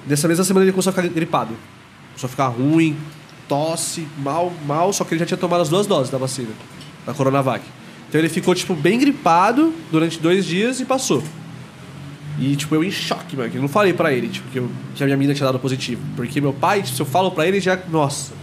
Nessa 0.07 0.27
mesma 0.27 0.43
semana 0.43 0.65
ele 0.65 0.71
começou 0.71 0.89
a 0.89 0.93
ficar 0.93 1.07
gripado. 1.07 1.53
Começou 2.09 2.27
a 2.27 2.29
ficar 2.29 2.47
ruim, 2.47 2.95
tosse, 3.47 4.07
mal, 4.17 4.53
mal, 4.65 4.93
só 4.93 5.03
que 5.03 5.13
ele 5.13 5.19
já 5.19 5.25
tinha 5.25 5.37
tomado 5.37 5.61
as 5.61 5.69
duas 5.69 5.85
doses 5.85 6.09
da 6.09 6.17
vacina, 6.17 6.49
da 7.05 7.13
Coronavac. 7.13 7.63
Então 8.07 8.19
ele 8.19 8.29
ficou, 8.29 8.55
tipo, 8.55 8.73
bem 8.73 8.97
gripado 8.97 9.73
durante 9.91 10.19
dois 10.19 10.45
dias 10.45 10.79
e 10.79 10.85
passou. 10.85 11.21
E, 12.39 12.55
tipo, 12.55 12.73
eu 12.75 12.83
em 12.83 12.91
choque, 12.91 13.35
mano. 13.35 13.49
Que 13.49 13.57
eu 13.57 13.61
não 13.61 13.69
falei 13.69 13.93
pra 13.93 14.13
ele, 14.13 14.27
tipo, 14.29 14.47
que, 14.49 14.59
eu, 14.59 14.69
que 14.95 15.03
a 15.03 15.05
minha 15.05 15.17
mina 15.17 15.33
tinha 15.33 15.45
dado 15.45 15.59
positivo. 15.59 16.01
Porque 16.15 16.39
meu 16.39 16.53
pai, 16.53 16.83
se 16.85 16.99
eu 16.99 17.05
falo 17.05 17.31
pra 17.31 17.47
ele, 17.47 17.59
já. 17.59 17.77
Nossa, 17.89 18.33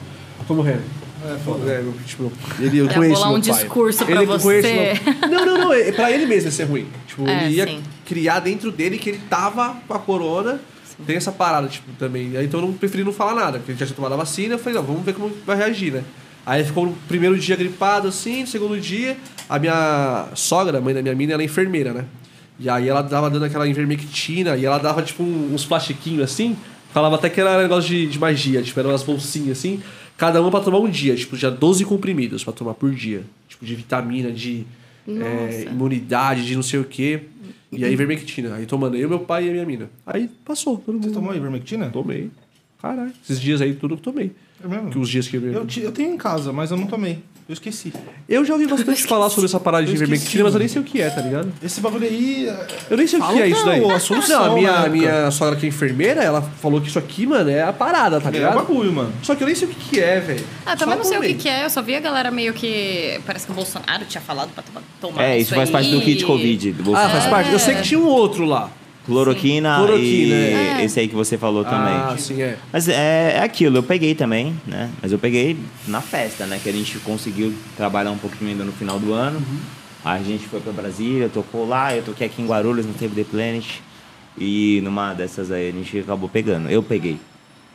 tô 0.48 0.54
morrendo. 0.54 0.82
É, 1.24 1.38
foda. 1.38 1.70
É, 1.70 1.78
eu, 1.80 1.94
tipo, 2.06 2.30
ele, 2.60 2.78
eu 2.78 2.88
conheço 2.88 3.14
rolar 3.22 3.28
meu 3.30 3.38
um 3.38 3.40
pai. 3.42 3.52
discurso 3.62 4.04
pra 4.04 4.16
Ele- 4.16 4.26
você. 4.26 4.98
meu- 5.22 5.30
Não, 5.30 5.46
não, 5.46 5.58
não. 5.58 5.72
É, 5.72 5.92
pra 5.92 6.10
ele 6.10 6.26
mesmo 6.26 6.48
ia 6.48 6.52
ser 6.52 6.64
ruim. 6.64 6.86
Tipo, 7.06 7.26
É, 7.28 7.46
ele 7.46 7.54
ia 7.56 7.66
sim. 7.66 7.80
criar 8.04 8.40
dentro 8.40 8.70
dele 8.70 8.98
que 8.98 9.08
ele 9.10 9.20
tava 9.30 9.76
com 9.88 9.94
a 9.94 9.98
corona 9.98 10.60
Tem 11.06 11.16
essa 11.16 11.32
parada, 11.32 11.66
tipo, 11.66 11.90
também. 11.98 12.36
Aí, 12.36 12.44
Então 12.46 12.60
eu 12.60 12.66
não 12.66 12.72
preferi 12.74 13.02
não 13.02 13.12
falar 13.12 13.34
nada, 13.34 13.58
porque 13.58 13.72
já 13.72 13.84
tinha 13.84 13.96
tomado 13.96 14.12
a 14.12 14.16
vacina. 14.16 14.54
Eu 14.54 14.58
falei, 14.60 14.74
não, 14.78 14.84
vamos 14.86 15.02
ver 15.04 15.12
como 15.14 15.28
vai 15.44 15.56
reagir, 15.56 15.92
né? 15.92 16.04
Aí 16.46 16.62
ficou 16.62 16.86
no 16.86 16.92
primeiro 17.08 17.36
dia 17.38 17.56
gripado, 17.56 18.06
assim, 18.06 18.42
no 18.42 18.46
segundo 18.46 18.78
dia, 18.80 19.16
a 19.48 19.58
minha 19.58 20.26
sogra, 20.34 20.78
a 20.78 20.80
mãe 20.80 20.94
da 20.94 21.02
minha 21.02 21.14
mina, 21.14 21.32
ela 21.32 21.42
é 21.42 21.46
enfermeira, 21.46 21.92
né? 21.92 22.04
E 22.58 22.68
aí 22.68 22.88
ela 22.88 23.02
dava 23.02 23.28
dando 23.28 23.44
aquela 23.44 23.68
invermectina, 23.68 24.56
e 24.56 24.64
ela 24.64 24.78
dava, 24.78 25.02
tipo, 25.02 25.22
uns 25.22 25.64
plastiquinhos 25.64 26.22
assim, 26.22 26.56
falava 26.92 27.16
até 27.16 27.28
que 27.28 27.40
era 27.40 27.60
negócio 27.60 27.90
de, 27.90 28.06
de 28.06 28.18
magia, 28.18 28.62
tipo, 28.62 28.78
eram 28.78 28.90
umas 28.90 29.02
bolsinhas 29.02 29.58
assim, 29.58 29.82
cada 30.16 30.40
uma 30.40 30.50
pra 30.50 30.60
tomar 30.60 30.78
um 30.78 30.88
dia, 30.88 31.16
tipo, 31.16 31.36
já 31.36 31.50
12 31.50 31.84
comprimidos 31.84 32.44
pra 32.44 32.52
tomar 32.52 32.74
por 32.74 32.92
dia. 32.92 33.24
Tipo, 33.48 33.64
de 33.64 33.74
vitamina, 33.74 34.30
de 34.30 34.64
é, 35.06 35.64
imunidade, 35.70 36.44
de 36.46 36.54
não 36.54 36.62
sei 36.62 36.80
o 36.80 36.84
quê. 36.84 37.22
E 37.70 37.84
aí 37.84 37.92
ivermectina. 37.92 38.54
Aí 38.54 38.66
tomando 38.66 38.96
eu, 38.96 39.08
meu 39.08 39.20
pai 39.20 39.46
e 39.46 39.48
a 39.48 39.52
minha 39.52 39.66
mina. 39.66 39.90
Aí 40.06 40.30
passou, 40.44 40.78
todo 40.78 40.94
mundo. 40.94 41.04
Você 41.04 41.12
tomou 41.12 41.34
ivermectina? 41.34 41.90
Tomei. 41.90 42.30
Caralho. 42.80 43.12
Esses 43.22 43.40
dias 43.40 43.60
aí 43.60 43.74
tudo 43.74 43.94
eu 43.94 43.98
tomei. 43.98 44.32
É 44.62 44.66
mesmo? 44.68 44.90
Que 44.90 44.98
os 44.98 45.08
dias 45.08 45.28
que 45.28 45.36
eu... 45.36 45.52
Eu, 45.52 45.66
ti- 45.66 45.82
eu 45.82 45.92
tenho 45.92 46.12
em 46.12 46.16
casa, 46.16 46.52
mas 46.52 46.70
eu 46.70 46.76
não 46.76 46.86
tomei. 46.86 47.22
Eu 47.46 47.52
esqueci. 47.52 47.92
Eu 48.26 48.42
já 48.42 48.54
ouvi 48.54 48.66
bastante 48.66 49.02
falar 49.02 49.28
sobre 49.28 49.44
essa 49.44 49.60
parada 49.60 49.84
de 49.84 49.90
Eu 49.94 50.02
esqueci, 50.14 50.42
mas 50.42 50.54
eu 50.54 50.58
nem 50.58 50.66
sei 50.68 50.80
o 50.80 50.84
que 50.84 50.98
é, 51.02 51.10
tá 51.10 51.20
ligado? 51.20 51.52
Esse 51.62 51.78
bagulho 51.82 52.06
aí. 52.06 52.48
é- 52.48 52.66
Eu 52.88 52.96
nem 52.96 53.06
sei 53.06 53.18
o 53.18 53.22
Falam 53.22 53.36
que 53.36 53.42
é 53.42 53.46
que 53.48 53.52
isso 53.52 53.64
daí. 53.66 53.90
a 53.90 53.98
solução, 54.00 54.46
Não, 54.46 54.52
a 54.52 54.54
minha, 54.54 54.70
né, 54.70 54.76
cara? 54.78 54.88
minha 54.88 55.30
sogra 55.30 55.56
que 55.60 55.66
é 55.66 55.68
enfermeira, 55.68 56.22
ela 56.22 56.40
falou 56.40 56.80
que 56.80 56.88
isso 56.88 56.98
aqui, 56.98 57.26
mano, 57.26 57.50
é 57.50 57.62
a 57.62 57.70
parada, 57.74 58.18
tá 58.18 58.28
É 58.28 58.30
o 58.30 58.32
ligado? 58.32 58.54
bagulho, 58.54 58.90
mano. 58.90 59.12
Só 59.22 59.34
que 59.34 59.42
eu 59.42 59.46
nem 59.46 59.54
sei 59.54 59.68
o 59.68 59.70
que 59.72 59.90
que 59.90 60.00
é, 60.00 60.20
velho. 60.20 60.42
Ah, 60.64 60.74
também 60.74 60.94
Só 60.96 61.02
não 61.02 61.04
sei 61.04 61.18
o 61.18 61.20
que, 61.20 61.26
tomei. 61.28 61.34
que 61.42 61.48
é, 61.50 61.64
eu 61.66 61.70
só 61.70 61.82
vi 61.82 61.94
a 61.96 62.00
galera 62.00 62.30
meio 62.30 62.54
que. 62.54 63.20
Parece 63.26 63.44
que 63.44 63.52
o 63.52 63.54
Bolsonaro 63.54 64.06
tinha 64.06 64.22
falado 64.22 64.48
pra 64.54 64.62
tomar. 64.62 64.82
tomar 64.98 65.22
É, 65.24 65.38
isso 65.38 65.54
faz 65.54 65.68
parte 65.68 65.90
do 65.90 65.98
aí. 65.98 66.02
kit 66.02 66.24
Covid. 66.24 66.72
Do 66.72 66.80
Ah, 66.80 66.84
Bolsonaro. 66.84 67.12
faz 67.12 67.26
parte. 67.26 67.52
Eu 67.52 67.58
sei 67.58 67.74
que 67.74 67.82
tinha 67.82 68.00
um 68.00 68.06
outro 68.06 68.46
lá. 68.46 68.70
Cloroquina, 69.04 69.76
Cloroquina, 69.76 70.34
e 70.34 70.54
é. 70.54 70.84
esse 70.84 70.98
aí 70.98 71.08
que 71.08 71.14
você 71.14 71.36
falou 71.36 71.62
também. 71.62 71.94
Ah, 71.94 72.16
sim, 72.18 72.40
é. 72.40 72.56
Mas 72.72 72.88
é, 72.88 73.34
é 73.36 73.42
aquilo, 73.42 73.76
eu 73.76 73.82
peguei 73.82 74.14
também, 74.14 74.58
né? 74.66 74.90
Mas 75.02 75.12
eu 75.12 75.18
peguei 75.18 75.56
na 75.86 76.00
festa, 76.00 76.46
né? 76.46 76.58
Que 76.62 76.70
a 76.70 76.72
gente 76.72 76.98
conseguiu 77.00 77.52
trabalhar 77.76 78.10
um 78.10 78.18
pouquinho 78.18 78.52
ainda 78.52 78.64
no 78.64 78.72
final 78.72 78.98
do 78.98 79.12
ano. 79.12 79.38
Uhum. 79.38 79.58
Aí 80.04 80.20
a 80.20 80.24
gente 80.24 80.46
foi 80.46 80.60
pra 80.60 80.72
Brasília, 80.72 81.28
tocou 81.28 81.66
lá, 81.66 81.94
eu 81.94 82.02
toquei 82.02 82.26
aqui 82.26 82.40
em 82.40 82.46
Guarulhos, 82.46 82.86
no 82.86 82.94
Table 82.94 83.24
The 83.24 83.30
Planet. 83.30 83.66
E 84.38 84.80
numa 84.82 85.14
dessas 85.14 85.52
aí 85.52 85.68
a 85.68 85.72
gente 85.72 85.98
acabou 85.98 86.28
pegando. 86.28 86.70
Eu 86.70 86.82
peguei. 86.82 87.18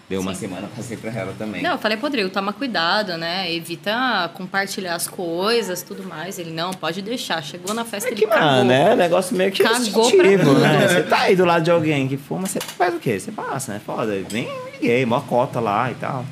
Deu 0.10 0.22
uma 0.22 0.34
semana, 0.34 0.68
passei 0.76 0.98
pra 0.98 1.12
ela 1.12 1.36
também. 1.38 1.62
Não, 1.62 1.74
eu 1.74 1.78
falei, 1.78 1.96
pro 1.96 2.08
Rodrigo, 2.08 2.30
toma 2.32 2.52
cuidado, 2.52 3.16
né? 3.16 3.54
Evita 3.54 4.32
compartilhar 4.34 4.96
as 4.96 5.08
coisas, 5.08 5.84
tudo 5.84 6.04
mais. 6.04 6.40
Ele, 6.40 6.50
não, 6.52 6.72
pode 6.72 7.04
deixar. 7.04 7.44
Chegou 7.44 7.76
na 7.76 7.86
festa, 7.86 8.10
É 8.10 8.12
ele 8.14 8.20
que, 8.22 8.26
cagou. 8.26 8.44
mano, 8.44 8.72
é 8.72 8.94
um 8.94 8.98
negócio 8.98 9.36
meio 9.38 9.52
que 9.52 9.62
Cagou 9.62 9.78
instintivo, 10.08 10.56
pra 10.56 10.62
né? 10.62 10.88
Você 10.88 11.04
tá 11.04 11.20
aí 11.20 11.36
do 11.36 11.46
lado 11.46 11.64
de 11.64 11.70
alguém 11.70 12.08
que 12.08 12.18
fuma, 12.18 12.48
você 12.48 12.60
faz 12.60 12.96
o 12.96 12.98
quê? 13.00 13.20
Você 13.20 13.32
passa, 13.32 13.74
né? 13.74 13.82
Foda. 13.86 14.20
Nem 14.32 14.50
liguei, 14.74 15.06
mó 15.06 15.22
cota 15.22 15.60
lá 15.60 15.92
e 15.92 15.96
tal. 15.96 16.26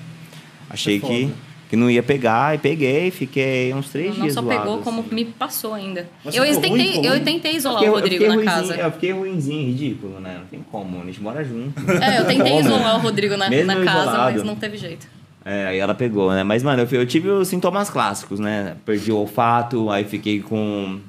Achei 0.70 0.98
É 0.98 1.00
que, 1.00 1.34
que 1.70 1.76
não 1.76 1.90
ia 1.90 2.02
pegar 2.02 2.56
e 2.56 2.58
peguei, 2.58 3.12
fiquei 3.12 3.74
uns 3.74 3.90
três 3.90 4.16
Não 4.16 4.22
dias 4.24 4.34
só 4.34 4.42
zoado, 4.42 4.60
pegou, 4.62 4.78
como 4.80 5.02
assim. 5.02 5.14
me 5.16 5.26
passou 5.26 5.74
ainda. 5.74 6.08
Eu 6.26 6.44
ruim, 6.44 6.62
tentei, 6.62 6.88
ficou 6.88 7.04
eu 7.04 7.12
ruim? 7.12 7.24
tentei 7.24 7.56
isolar 7.56 7.80
Fiquei- 7.80 7.90
o 7.90 7.98
eu 7.98 8.02
Rodrigo 8.02 8.28
na 8.36 8.44
casa. 8.44 8.76
Eu 8.76 8.92
fiquei 8.92 9.12
ruimzinho, 9.12 9.68
ridículo, 9.68 10.20
né? 10.20 10.38
Não 10.40 10.46
tem 10.46 10.62
como, 10.72 11.02
a 11.02 11.06
gente 11.06 11.22
mora 11.22 11.44
junto. 11.44 11.80
É, 12.02 12.20
eu 12.20 12.26
tentei 12.26 12.52
Como? 12.54 12.60
isolar 12.62 12.96
o 12.98 13.02
Rodrigo 13.02 13.36
na, 13.36 13.50
Mesmo 13.50 13.68
na 13.68 13.84
casa, 13.84 14.00
isolado. 14.10 14.34
mas 14.34 14.44
não 14.44 14.56
teve 14.56 14.78
jeito. 14.78 15.08
É, 15.44 15.68
aí 15.68 15.78
ela 15.80 15.94
pegou, 15.94 16.32
né? 16.32 16.44
Mas, 16.44 16.62
mano, 16.64 16.82
eu, 16.84 17.00
eu 17.00 17.06
tive 17.06 17.30
os 17.30 17.48
sintomas 17.48 17.90
clássicos, 17.90 18.40
né? 18.40 18.76
Perdi 18.86 19.12
o 19.12 19.18
olfato, 19.18 19.90
aí 19.90 20.04
fiquei 20.04 20.42
com 20.42 21.00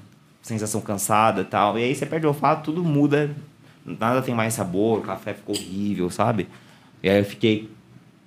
sensação 0.43 0.81
cansada 0.81 1.43
e 1.43 1.45
tal. 1.45 1.79
E 1.79 1.83
aí 1.85 1.95
você 1.95 2.07
perde 2.07 2.27
o 2.27 2.31
olfato, 2.31 2.65
tudo 2.73 2.83
muda. 2.85 3.31
Nada 3.85 4.21
tem 4.23 4.35
mais 4.35 4.55
sabor, 4.55 4.99
o 4.99 5.03
café 5.03 5.35
ficou 5.35 5.55
horrível, 5.57 6.11
sabe? 6.11 6.47
E 7.03 7.09
aí 7.09 7.19
eu 7.19 7.25
fiquei, 7.25 7.69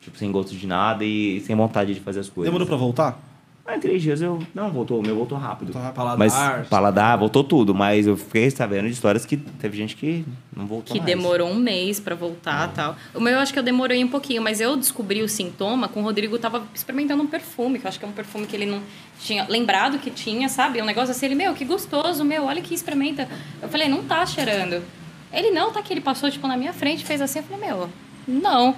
tipo, 0.01 0.17
sem 0.17 0.31
gosto 0.31 0.55
de 0.55 0.67
nada 0.67 1.05
e 1.05 1.39
sem 1.41 1.55
vontade 1.55 1.93
de 1.93 1.99
fazer 1.99 2.19
as 2.19 2.29
coisas. 2.29 2.51
Demorou 2.51 2.67
pra 2.67 2.75
voltar? 2.75 3.19
Aí, 3.63 3.77
em 3.77 3.79
três 3.79 4.01
dias 4.01 4.19
eu... 4.21 4.41
Não, 4.55 4.71
voltou, 4.71 4.99
o 4.99 5.03
meu 5.03 5.15
voltou 5.15 5.37
rápido. 5.37 5.71
Voltou. 5.71 5.91
Paladar. 5.93 6.17
Mas 6.17 6.67
paladar, 6.67 7.17
voltou 7.17 7.43
tudo. 7.43 7.75
Mas 7.75 8.07
eu 8.07 8.17
fiquei 8.17 8.49
sabendo 8.49 8.87
de 8.87 8.93
histórias 8.93 9.23
que 9.23 9.37
teve 9.37 9.77
gente 9.77 9.95
que 9.95 10.25
não 10.53 10.65
voltou 10.65 10.93
Que 10.93 10.99
mais. 10.99 11.05
demorou 11.05 11.47
um 11.47 11.55
mês 11.55 11.99
pra 11.99 12.15
voltar 12.15 12.69
e 12.69 12.71
tal. 12.73 12.95
O 13.13 13.19
meu 13.21 13.33
eu 13.33 13.39
acho 13.39 13.53
que 13.53 13.59
eu 13.59 13.63
demorei 13.63 14.03
um 14.03 14.07
pouquinho, 14.07 14.41
mas 14.41 14.59
eu 14.59 14.75
descobri 14.75 15.21
o 15.21 15.29
sintoma 15.29 15.87
com 15.87 15.99
o 16.01 16.03
Rodrigo 16.03 16.39
tava 16.39 16.63
experimentando 16.73 17.21
um 17.21 17.27
perfume, 17.27 17.77
que 17.77 17.85
eu 17.85 17.89
acho 17.89 17.99
que 17.99 18.03
é 18.03 18.07
um 18.07 18.11
perfume 18.13 18.47
que 18.47 18.55
ele 18.55 18.65
não 18.65 18.81
tinha 19.19 19.45
lembrado 19.47 19.99
que 19.99 20.09
tinha, 20.09 20.49
sabe? 20.49 20.81
Um 20.81 20.85
negócio 20.85 21.11
assim, 21.11 21.27
ele, 21.27 21.35
meu, 21.35 21.53
que 21.53 21.63
gostoso, 21.63 22.25
meu, 22.25 22.45
olha 22.45 22.63
que 22.63 22.73
experimenta. 22.73 23.29
Eu 23.61 23.69
falei, 23.69 23.87
não 23.87 24.03
tá 24.03 24.25
cheirando. 24.25 24.81
Ele, 25.31 25.51
não, 25.51 25.71
tá 25.71 25.79
aqui, 25.79 25.93
ele 25.93 26.01
passou, 26.01 26.31
tipo, 26.31 26.47
na 26.47 26.57
minha 26.57 26.73
frente, 26.73 27.05
fez 27.05 27.21
assim, 27.21 27.39
eu 27.39 27.45
falei, 27.45 27.67
meu, 27.69 27.87
não. 28.27 28.75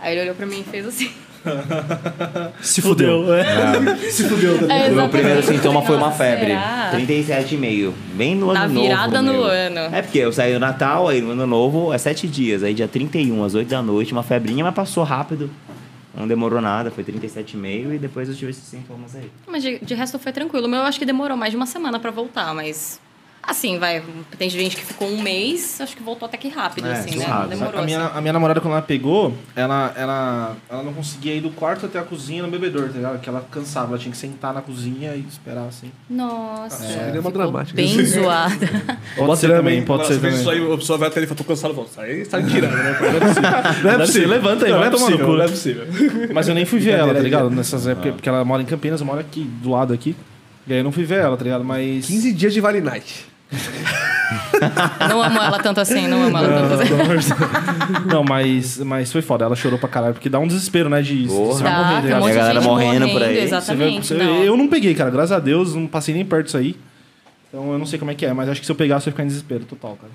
Aí 0.00 0.12
ele 0.14 0.22
olhou 0.22 0.34
pra 0.34 0.46
mim 0.46 0.60
e 0.60 0.64
fez 0.64 0.86
assim. 0.86 1.10
Se 2.60 2.82
fudeu. 2.82 3.32
é. 3.34 3.96
Se 4.10 4.24
fudeu 4.28 4.58
também. 4.58 4.82
É, 4.82 4.88
O 4.90 4.94
meu 4.94 5.08
primeiro 5.08 5.42
sintoma 5.42 5.82
foi 5.82 5.96
uma 5.96 6.10
febre. 6.10 6.48
será? 6.48 6.90
37,5. 6.94 7.92
Bem 8.14 8.34
no 8.34 8.52
Na 8.52 8.64
ano 8.64 8.74
novo. 8.74 8.86
virada 8.86 9.22
no 9.22 9.32
meu. 9.32 9.44
ano. 9.44 9.80
É 9.94 10.02
porque 10.02 10.18
eu 10.18 10.32
saí 10.32 10.52
no 10.52 10.58
Natal, 10.58 11.08
aí 11.08 11.20
no 11.20 11.30
ano 11.30 11.46
novo 11.46 11.92
é 11.92 11.98
sete 11.98 12.26
dias. 12.28 12.62
Aí 12.62 12.74
dia 12.74 12.88
31, 12.88 13.42
às 13.44 13.54
8 13.54 13.68
da 13.68 13.82
noite, 13.82 14.12
uma 14.12 14.22
febrinha, 14.22 14.64
mas 14.64 14.74
passou 14.74 15.02
rápido. 15.04 15.50
Não 16.14 16.26
demorou 16.26 16.60
nada, 16.60 16.90
foi 16.90 17.04
37,5 17.04 17.94
e 17.94 17.98
depois 17.98 18.28
eu 18.28 18.34
tive 18.34 18.50
esses 18.50 18.64
sintomas 18.64 19.14
aí. 19.14 19.30
Mas 19.46 19.62
de, 19.62 19.78
de 19.78 19.94
resto 19.94 20.18
foi 20.18 20.32
tranquilo. 20.32 20.66
O 20.66 20.68
meu 20.68 20.80
eu 20.80 20.84
acho 20.86 20.98
que 20.98 21.06
demorou 21.06 21.36
mais 21.36 21.52
de 21.52 21.56
uma 21.56 21.66
semana 21.66 21.98
pra 21.98 22.10
voltar, 22.10 22.52
mas. 22.54 23.00
Assim, 23.50 23.78
vai. 23.80 24.00
Tem 24.38 24.48
gente 24.48 24.76
que 24.76 24.84
ficou 24.84 25.08
um 25.08 25.20
mês, 25.20 25.80
acho 25.80 25.96
que 25.96 26.02
voltou 26.04 26.26
até 26.26 26.36
que 26.36 26.48
rápido, 26.48 26.86
É, 26.86 26.92
assim, 26.92 27.16
né? 27.18 27.26
Não 27.26 27.48
demorou. 27.48 27.80
A 27.80 27.84
minha, 27.84 28.06
assim. 28.06 28.18
a 28.18 28.20
minha 28.20 28.32
namorada, 28.32 28.60
quando 28.60 28.74
ela 28.74 28.82
pegou, 28.82 29.34
ela, 29.56 29.92
ela, 29.96 30.56
ela 30.70 30.82
não 30.84 30.92
conseguia 30.92 31.34
ir 31.34 31.40
do 31.40 31.50
quarto 31.50 31.86
até 31.86 31.98
a 31.98 32.02
cozinha 32.02 32.42
no 32.44 32.48
bebedor, 32.48 32.88
tá 32.88 32.92
ligado? 32.96 33.20
Que 33.20 33.28
ela 33.28 33.44
cansava, 33.50 33.88
ela 33.88 33.98
tinha 33.98 34.12
que 34.12 34.18
sentar 34.18 34.54
na 34.54 34.62
cozinha 34.62 35.14
e 35.16 35.24
esperar 35.28 35.66
assim. 35.66 35.90
Nossa, 36.08 36.84
É, 36.84 37.08
ele 37.08 37.18
é 37.18 37.20
uma 37.20 37.30
dramática. 37.32 37.74
bem 37.74 37.88
zoada. 38.06 38.54
Pode 39.16 39.40
ser 39.40 39.48
também, 39.48 39.82
pode 39.84 40.06
ser 40.06 40.14
também. 40.20 40.30
Isso 40.34 40.48
aí, 40.48 40.72
a 40.72 40.76
pessoa 40.76 40.96
vai 40.98 41.08
até 41.08 41.18
ele 41.18 41.24
e 41.26 41.28
fala, 41.28 41.38
tô 41.38 41.44
cansado, 41.44 41.74
volta. 41.74 42.02
Aí 42.02 42.24
tá 42.26 42.38
me 42.38 42.48
tirando, 42.48 42.72
né? 42.76 42.96
Não 43.00 43.08
é 43.08 43.20
possível. 43.20 43.50
É 43.90 43.96
Deve 43.98 44.06
ser, 44.06 44.26
levanta 44.26 44.64
aí, 44.66 44.70
não 44.72 44.78
vai 44.78 44.88
é 44.88 44.90
tomar 44.92 45.10
no 45.10 45.16
possível, 45.16 45.26
cu. 45.26 45.32
Não 45.36 45.44
é 45.44 45.48
possível. 45.48 45.86
Mas 46.32 46.46
eu 46.48 46.54
nem 46.54 46.64
fui 46.64 46.78
ver 46.78 46.92
ela, 46.98 47.12
tá 47.12 47.20
ligado? 47.20 47.50
Nessas 47.50 47.86
épocas, 47.86 48.12
porque 48.12 48.28
ela 48.28 48.44
mora 48.44 48.62
em 48.62 48.66
Campinas, 48.66 49.00
eu 49.00 49.06
moro 49.06 49.18
aqui, 49.18 49.42
do 49.42 49.70
lado 49.70 49.92
aqui. 49.92 50.14
E 50.66 50.72
aí 50.72 50.78
eu 50.78 50.84
não 50.84 50.92
fui 50.92 51.04
ver 51.04 51.20
ela, 51.20 51.36
tá 51.36 51.42
ligado? 51.42 51.64
Mas. 51.64 52.06
15 52.06 52.32
dias 52.32 52.54
de 52.54 52.60
Vale 52.60 52.80
Night. 52.80 53.26
Não 55.08 55.22
amo 55.22 55.40
ela 55.42 55.58
tanto 55.58 55.80
assim, 55.80 56.06
não 56.06 56.22
amo 56.22 56.36
ela 56.38 56.68
tanto 56.68 56.82
assim. 56.82 57.34
Não, 58.06 58.22
mas, 58.22 58.78
mas 58.78 59.10
foi 59.10 59.22
foda. 59.22 59.44
Ela 59.44 59.56
chorou 59.56 59.78
pra 59.78 59.88
caralho, 59.88 60.14
porque 60.14 60.28
dá 60.28 60.38
um 60.38 60.46
desespero, 60.46 60.88
né? 60.88 61.02
De 61.02 61.26
Porra. 61.26 61.54
você 61.54 61.62
vai 61.62 61.76
morrer, 61.76 62.08
tá 62.10 62.16
um 62.16 62.20
monte 62.20 62.30
de 62.30 62.36
galera 62.36 62.60
gente 62.60 62.68
morrendo 62.68 63.08
por 63.08 63.22
aí. 63.22 63.28
Você 63.34 63.40
vê- 63.40 63.44
Exatamente. 63.44 64.06
você- 64.06 64.14
não. 64.14 64.44
eu 64.44 64.56
não 64.56 64.68
peguei, 64.68 64.94
cara. 64.94 65.10
Graças 65.10 65.32
a 65.32 65.38
Deus, 65.40 65.74
não 65.74 65.86
passei 65.86 66.14
nem 66.14 66.24
perto 66.24 66.44
disso 66.46 66.58
aí. 66.58 66.76
Então 67.48 67.72
eu 67.72 67.78
não 67.78 67.86
sei 67.86 67.98
como 67.98 68.10
é 68.10 68.14
que 68.14 68.24
é, 68.24 68.32
mas 68.32 68.48
acho 68.48 68.60
que 68.60 68.66
se 68.66 68.70
eu 68.70 68.76
pegar, 68.76 69.00
você 69.00 69.06
vai 69.06 69.12
ficar 69.12 69.24
em 69.24 69.28
desespero 69.28 69.64
total, 69.64 69.96
cara. 70.00 70.12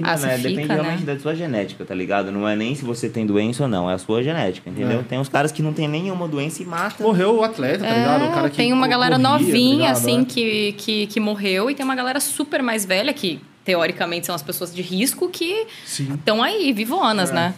Ah, 0.00 0.06
mano, 0.06 0.18
você 0.18 0.26
é, 0.26 0.36
fica, 0.36 0.48
depende 0.48 0.68
né? 0.68 0.74
realmente 0.74 1.02
da 1.04 1.18
sua 1.18 1.34
genética, 1.34 1.84
tá 1.84 1.94
ligado? 1.94 2.30
Não 2.32 2.48
é 2.48 2.54
nem 2.56 2.74
se 2.74 2.84
você 2.84 3.08
tem 3.08 3.26
doença 3.26 3.64
ou 3.64 3.68
não, 3.68 3.90
é 3.90 3.94
a 3.94 3.98
sua 3.98 4.22
genética, 4.22 4.70
entendeu? 4.70 5.00
É. 5.00 5.02
Tem 5.02 5.18
uns 5.18 5.28
caras 5.28 5.52
que 5.52 5.62
não 5.62 5.72
tem 5.72 5.86
nenhuma 5.88 6.26
doença 6.26 6.62
e 6.62 6.66
matam. 6.66 7.06
Morreu 7.06 7.36
o 7.38 7.42
atleta, 7.44 7.84
tá 7.84 7.94
ligado? 7.94 8.24
O 8.24 8.30
cara 8.32 8.46
É, 8.46 8.50
que 8.50 8.56
tem 8.56 8.72
uma 8.72 8.88
galera 8.88 9.16
corria, 9.16 9.28
tá 9.30 9.38
novinha, 9.38 9.76
ligado? 9.78 9.92
assim, 9.96 10.22
É. 10.22 10.24
que, 10.24 10.72
que, 10.78 11.06
que 11.08 11.20
morreu, 11.20 11.70
e 11.70 11.74
tem 11.74 11.84
uma 11.84 11.94
galera 11.96 12.20
super 12.20 12.62
mais 12.62 12.84
velha, 12.86 13.12
que 13.12 13.40
teoricamente 13.64 14.26
são 14.26 14.34
as 14.34 14.42
pessoas 14.42 14.74
de 14.74 14.82
risco, 14.82 15.28
que 15.28 15.66
estão 15.86 16.42
aí, 16.42 16.72
vivonas, 16.72 17.30
É. 17.30 17.34
né? 17.34 17.54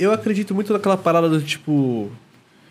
Eu 0.00 0.10
acredito 0.12 0.54
muito 0.54 0.72
naquela 0.72 0.96
parada 0.96 1.28
do 1.28 1.40
tipo. 1.40 2.10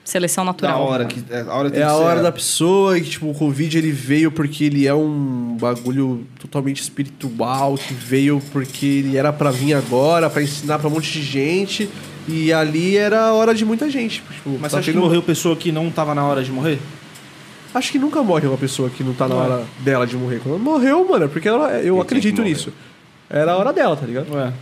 Seleção 0.06 0.46
Da 0.46 0.52
natural. 0.52 0.82
hora 0.84 1.06
que. 1.06 1.22
É 1.32 1.42
a 1.42 1.54
hora, 1.54 1.70
tem 1.72 1.82
É 1.82 1.86
que 1.86 1.92
a 1.92 1.96
ser- 1.96 2.02
hora 2.04 2.22
da 2.22 2.32
pessoa 2.32 2.96
e 2.98 3.02
que, 3.02 3.10
tipo, 3.10 3.28
o 3.30 3.34
Covid 3.34 3.76
ele 3.78 3.92
veio 3.92 4.32
porque 4.32 4.64
ele 4.64 4.86
é 4.88 4.94
um 4.94 5.58
bagulho 5.60 6.26
totalmente 6.40 6.80
espiritual, 6.80 7.76
que 7.76 7.92
veio 7.94 8.40
porque 8.54 8.86
ele 8.86 9.18
era 9.18 9.34
pra 9.34 9.50
vir 9.50 9.74
agora, 9.74 10.30
pra 10.30 10.44
ensinar 10.44 10.78
pra 10.78 10.88
um 10.88 10.92
monte 10.92 11.12
de 11.12 11.24
gente. 11.24 11.90
E 12.28 12.54
ali 12.54 12.96
era 12.98 13.20
a 13.30 13.34
hora 13.34 13.54
de 13.54 13.66
muita 13.66 13.90
gente. 13.90 14.22
Tipo, 14.32 14.52
Mas 14.52 14.62
tá 14.62 14.70
você 14.70 14.76
acha 14.78 14.86
que 14.86 14.92
tendo- 14.94 15.02
morreu 15.04 15.22
pessoa 15.24 15.56
que 15.56 15.72
não 15.72 15.90
tava 15.90 16.14
na 16.16 16.24
hora 16.24 16.44
de 16.44 16.52
morrer? 16.52 16.80
Acho 17.74 17.92
que 17.92 17.98
nunca 18.00 18.22
morre 18.24 18.48
uma 18.48 18.58
pessoa 18.58 18.90
que 18.90 19.04
não 19.04 19.14
tá 19.14 19.28
na 19.28 19.36
Não 19.36 19.42
é. 19.44 19.46
hora 19.48 19.64
dela 19.80 20.08
de 20.08 20.16
morrer. 20.16 20.40
Quando 20.42 20.60
morreu, 20.60 21.08
mano, 21.10 21.26
é 21.26 21.28
porque 21.28 21.48
ela, 21.48 21.72
eu 21.82 22.00
acredito 22.00 22.38
morrer. 22.38 22.50
nisso. 22.50 22.72
Era 23.30 23.54
a 23.54 23.58
hora 23.58 23.74
dela, 23.74 23.96
tá 23.98 24.06
ligado? 24.06 24.32
Ué. 24.34 24.54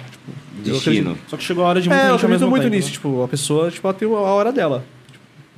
eu 0.65 0.73
Destino. 0.73 1.17
Só 1.27 1.35
que 1.35 1.43
chegou 1.43 1.65
a 1.65 1.67
hora 1.67 1.81
de 1.81 1.89
muita 1.89 2.01
É, 2.01 2.05
eu 2.05 2.11
gente 2.11 2.11
ao 2.11 2.15
acredito 2.15 2.39
mesmo 2.39 2.49
muito 2.49 2.63
tempo, 2.63 2.75
nisso. 2.75 2.87
né? 2.87 2.93
Tipo, 2.93 3.23
a 3.23 3.27
pessoa, 3.27 3.69
tipo, 3.69 3.85
ela 3.87 3.93
tem 3.93 4.07
a 4.07 4.11
hora 4.11 4.51
dela. 4.51 4.83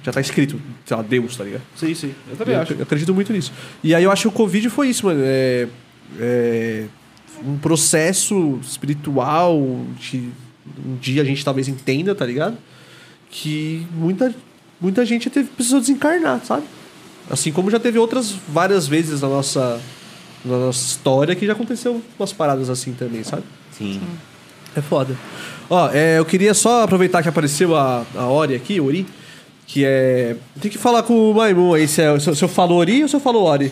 Já 0.06 0.12
tá 0.12 0.22
escrito, 0.22 0.62
sei 0.86 0.96
lá, 0.96 1.02
Deus, 1.02 1.36
tá 1.36 1.44
ligado? 1.44 1.64
Sim, 1.76 1.96
sim. 1.96 2.14
Eu 2.30 2.38
também 2.38 2.54
Eu, 2.54 2.62
acho. 2.62 2.74
eu 2.74 2.84
acredito 2.84 3.12
muito 3.14 3.34
nisso. 3.34 3.52
E 3.84 3.96
aí 3.96 4.04
eu 4.04 4.12
acho 4.12 4.22
que 4.22 4.28
o 4.28 4.32
Covid 4.32 4.70
foi 4.70 4.90
isso, 4.90 5.08
mano. 5.08 5.20
É, 5.24 5.68
é 6.20 6.86
um 7.44 7.58
processo 7.58 8.60
espiritual 8.62 9.60
que 10.00 10.32
um 10.86 10.96
dia 10.98 11.24
a 11.24 11.26
gente 11.26 11.44
talvez 11.44 11.68
entenda, 11.68 12.14
tá 12.14 12.24
ligado? 12.24 12.56
Que 13.32 13.86
muita, 13.94 14.34
muita 14.80 15.04
gente 15.04 15.28
teve, 15.30 15.50
precisou 15.50 15.80
desencarnar, 15.80 16.40
sabe? 16.46 16.64
Assim 17.28 17.52
como 17.52 17.72
já 17.72 17.80
teve 17.80 17.98
outras 17.98 18.32
várias 18.48 18.88
vezes 18.88 19.22
na 19.22 19.28
nossa, 19.28 19.82
na 20.46 20.58
nossa 20.58 20.86
história 20.86 21.36
que 21.36 21.48
já 21.48 21.54
aconteceu 21.54 22.00
umas 22.20 22.32
paradas 22.32 22.70
assim 22.70 22.94
também, 22.94 23.24
sabe? 23.24 23.44
Sim. 23.72 24.00
É 24.76 24.82
foda. 24.82 25.18
Ó, 25.68 25.90
é, 25.92 26.20
eu 26.20 26.26
queria 26.26 26.54
só 26.54 26.84
aproveitar 26.84 27.24
que 27.24 27.30
apareceu 27.30 27.76
a, 27.76 28.06
a 28.14 28.28
Ori 28.28 28.54
aqui, 28.54 28.80
Ori, 28.80 29.06
que 29.68 29.84
é. 29.86 30.36
Tem 30.62 30.70
que 30.72 30.78
falar 30.78 31.04
com 31.04 31.32
o 31.32 31.34
Maimun 31.34 31.74
aí 31.74 31.88
se, 31.88 32.02
é, 32.02 32.20
se, 32.20 32.36
se 32.36 32.44
eu 32.44 32.48
falo 32.48 32.76
Ori 32.76 33.04
ou 33.04 33.08
se 33.10 33.16
eu 33.16 33.20
falo 33.20 33.42
Ori. 33.44 33.72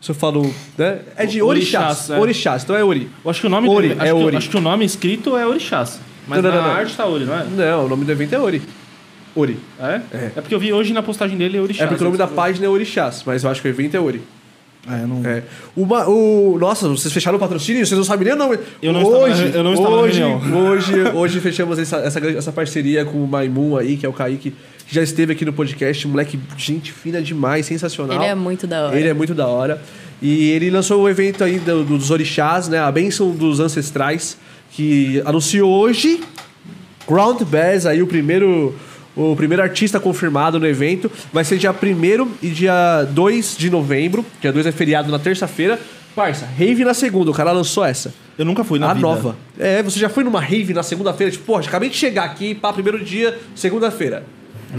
Se 0.00 0.10
eu 0.10 0.14
falo. 0.14 0.42
Né? 0.76 0.98
É 1.16 1.24
de 1.24 1.40
Orixás. 1.40 2.10
Orixás, 2.10 2.10
é. 2.10 2.20
Orixás, 2.20 2.62
então 2.64 2.76
é 2.76 2.84
Ori. 2.84 3.08
Eu 3.24 3.30
acho 3.30 3.40
que 3.40 3.46
o 3.46 3.50
nome 3.50 3.68
Ori, 3.68 3.92
acho 3.92 4.02
é 4.02 4.04
que, 4.06 4.12
Ori. 4.12 4.36
Acho 4.36 4.50
que 4.50 4.56
o 4.56 4.60
nome 4.60 4.84
escrito 4.84 5.36
é 5.36 5.46
Orixás. 5.46 5.98
Mas 6.28 6.42
Não, 6.42 6.50
não, 6.50 6.56
na 6.56 6.62
não, 6.62 6.72
não. 6.72 6.76
arte 6.80 6.94
tá 6.96 7.06
Ori, 7.06 7.24
não 7.24 7.34
é? 7.34 7.44
Não, 7.44 7.86
o 7.86 7.88
nome 7.88 8.04
do 8.04 8.12
evento 8.12 8.34
é 8.34 8.38
Ori. 8.38 8.60
Ori. 9.34 9.58
É? 9.80 10.00
É. 10.12 10.24
É 10.36 10.40
porque 10.40 10.54
eu 10.54 10.58
vi 10.58 10.72
hoje 10.72 10.92
na 10.92 11.02
postagem 11.02 11.36
dele 11.38 11.58
Orixás. 11.58 11.86
É 11.86 11.88
porque 11.88 12.02
o 12.02 12.06
nome 12.06 12.18
da 12.18 12.26
página 12.26 12.66
é 12.66 12.68
Orixás, 12.68 13.22
mas 13.24 13.44
eu 13.44 13.50
acho 13.50 13.62
que 13.62 13.68
o 13.68 13.70
evento 13.70 13.96
é 13.96 14.00
Ori. 14.00 14.20
É, 14.86 15.06
não... 15.06 15.22
É. 15.24 15.42
Uma, 15.74 16.06
o, 16.06 16.58
nossa, 16.58 16.86
vocês 16.88 17.12
fecharam 17.12 17.38
o 17.38 17.40
patrocínio? 17.40 17.86
Vocês 17.86 17.96
não 17.96 18.04
sabem 18.04 18.26
nem 18.26 18.34
o 18.34 18.38
nome. 18.38 18.58
Eu 18.82 18.92
não 18.92 19.00
estava 19.00 19.18
hoje, 19.24 19.48
na- 19.48 19.56
eu 19.56 19.64
não 19.64 19.72
estava 19.72 19.96
hoje, 19.96 20.22
hoje, 20.22 20.94
hoje 21.14 21.40
fechamos 21.40 21.78
essa, 21.78 21.96
essa, 21.96 22.20
essa 22.20 22.52
parceria 22.52 23.02
com 23.06 23.24
o 23.24 23.26
Maimun 23.26 23.78
aí, 23.78 23.96
que 23.96 24.04
é 24.04 24.08
o 24.08 24.12
Kaique, 24.12 24.50
que 24.50 24.56
já 24.88 25.02
esteve 25.02 25.32
aqui 25.32 25.44
no 25.44 25.52
podcast. 25.52 26.06
Moleque, 26.06 26.38
gente 26.56 26.92
fina 26.92 27.20
demais, 27.22 27.66
sensacional. 27.66 28.16
Ele 28.16 28.24
é 28.30 28.34
muito 28.34 28.66
da 28.66 28.86
hora. 28.86 28.98
Ele 28.98 29.08
é 29.08 29.14
muito 29.14 29.34
da 29.34 29.46
hora. 29.46 29.82
E 30.22 30.50
ele 30.50 30.70
lançou 30.70 31.02
o 31.02 31.08
evento 31.08 31.42
aí 31.44 31.58
do- 31.58 31.84
dos 31.84 32.10
orixás, 32.10 32.68
né? 32.68 32.78
A 32.78 32.90
bênção 32.90 33.30
dos 33.32 33.60
ancestrais, 33.60 34.36
que 34.70 35.22
anunciou 35.24 35.70
hoje 35.70 36.20
Ground 37.06 37.42
Bass, 37.42 37.84
aí 37.86 38.00
o 38.02 38.06
primeiro, 38.06 38.74
o 39.16 39.36
primeiro 39.36 39.62
artista 39.62 40.00
confirmado 40.00 40.58
no 40.58 40.66
evento. 40.66 41.10
Vai 41.32 41.44
ser 41.44 41.58
dia 41.58 41.72
1 41.72 42.28
e 42.42 42.48
dia 42.50 43.04
2 43.10 43.56
de 43.58 43.68
novembro. 43.70 44.24
Dia 44.40 44.52
2 44.52 44.66
é 44.66 44.72
feriado 44.72 45.10
na 45.10 45.18
terça-feira. 45.18 45.78
Parça, 46.14 46.46
rave 46.56 46.84
na 46.84 46.94
segunda, 46.94 47.30
o 47.30 47.34
cara 47.34 47.50
lançou 47.50 47.84
essa. 47.84 48.14
Eu 48.38 48.44
nunca 48.44 48.62
fui 48.62 48.78
na 48.78 48.90
a 48.90 48.94
vida. 48.94 49.06
nova. 49.06 49.36
É, 49.58 49.82
você 49.82 49.98
já 49.98 50.08
foi 50.08 50.22
numa 50.22 50.40
rave 50.40 50.72
na 50.72 50.82
segunda-feira? 50.84 51.30
Tipo, 51.32 51.44
pô, 51.44 51.56
acabei 51.56 51.88
de 51.90 51.96
chegar 51.96 52.24
aqui, 52.24 52.54
pá, 52.54 52.72
primeiro 52.72 53.04
dia, 53.04 53.36
segunda-feira. 53.54 54.24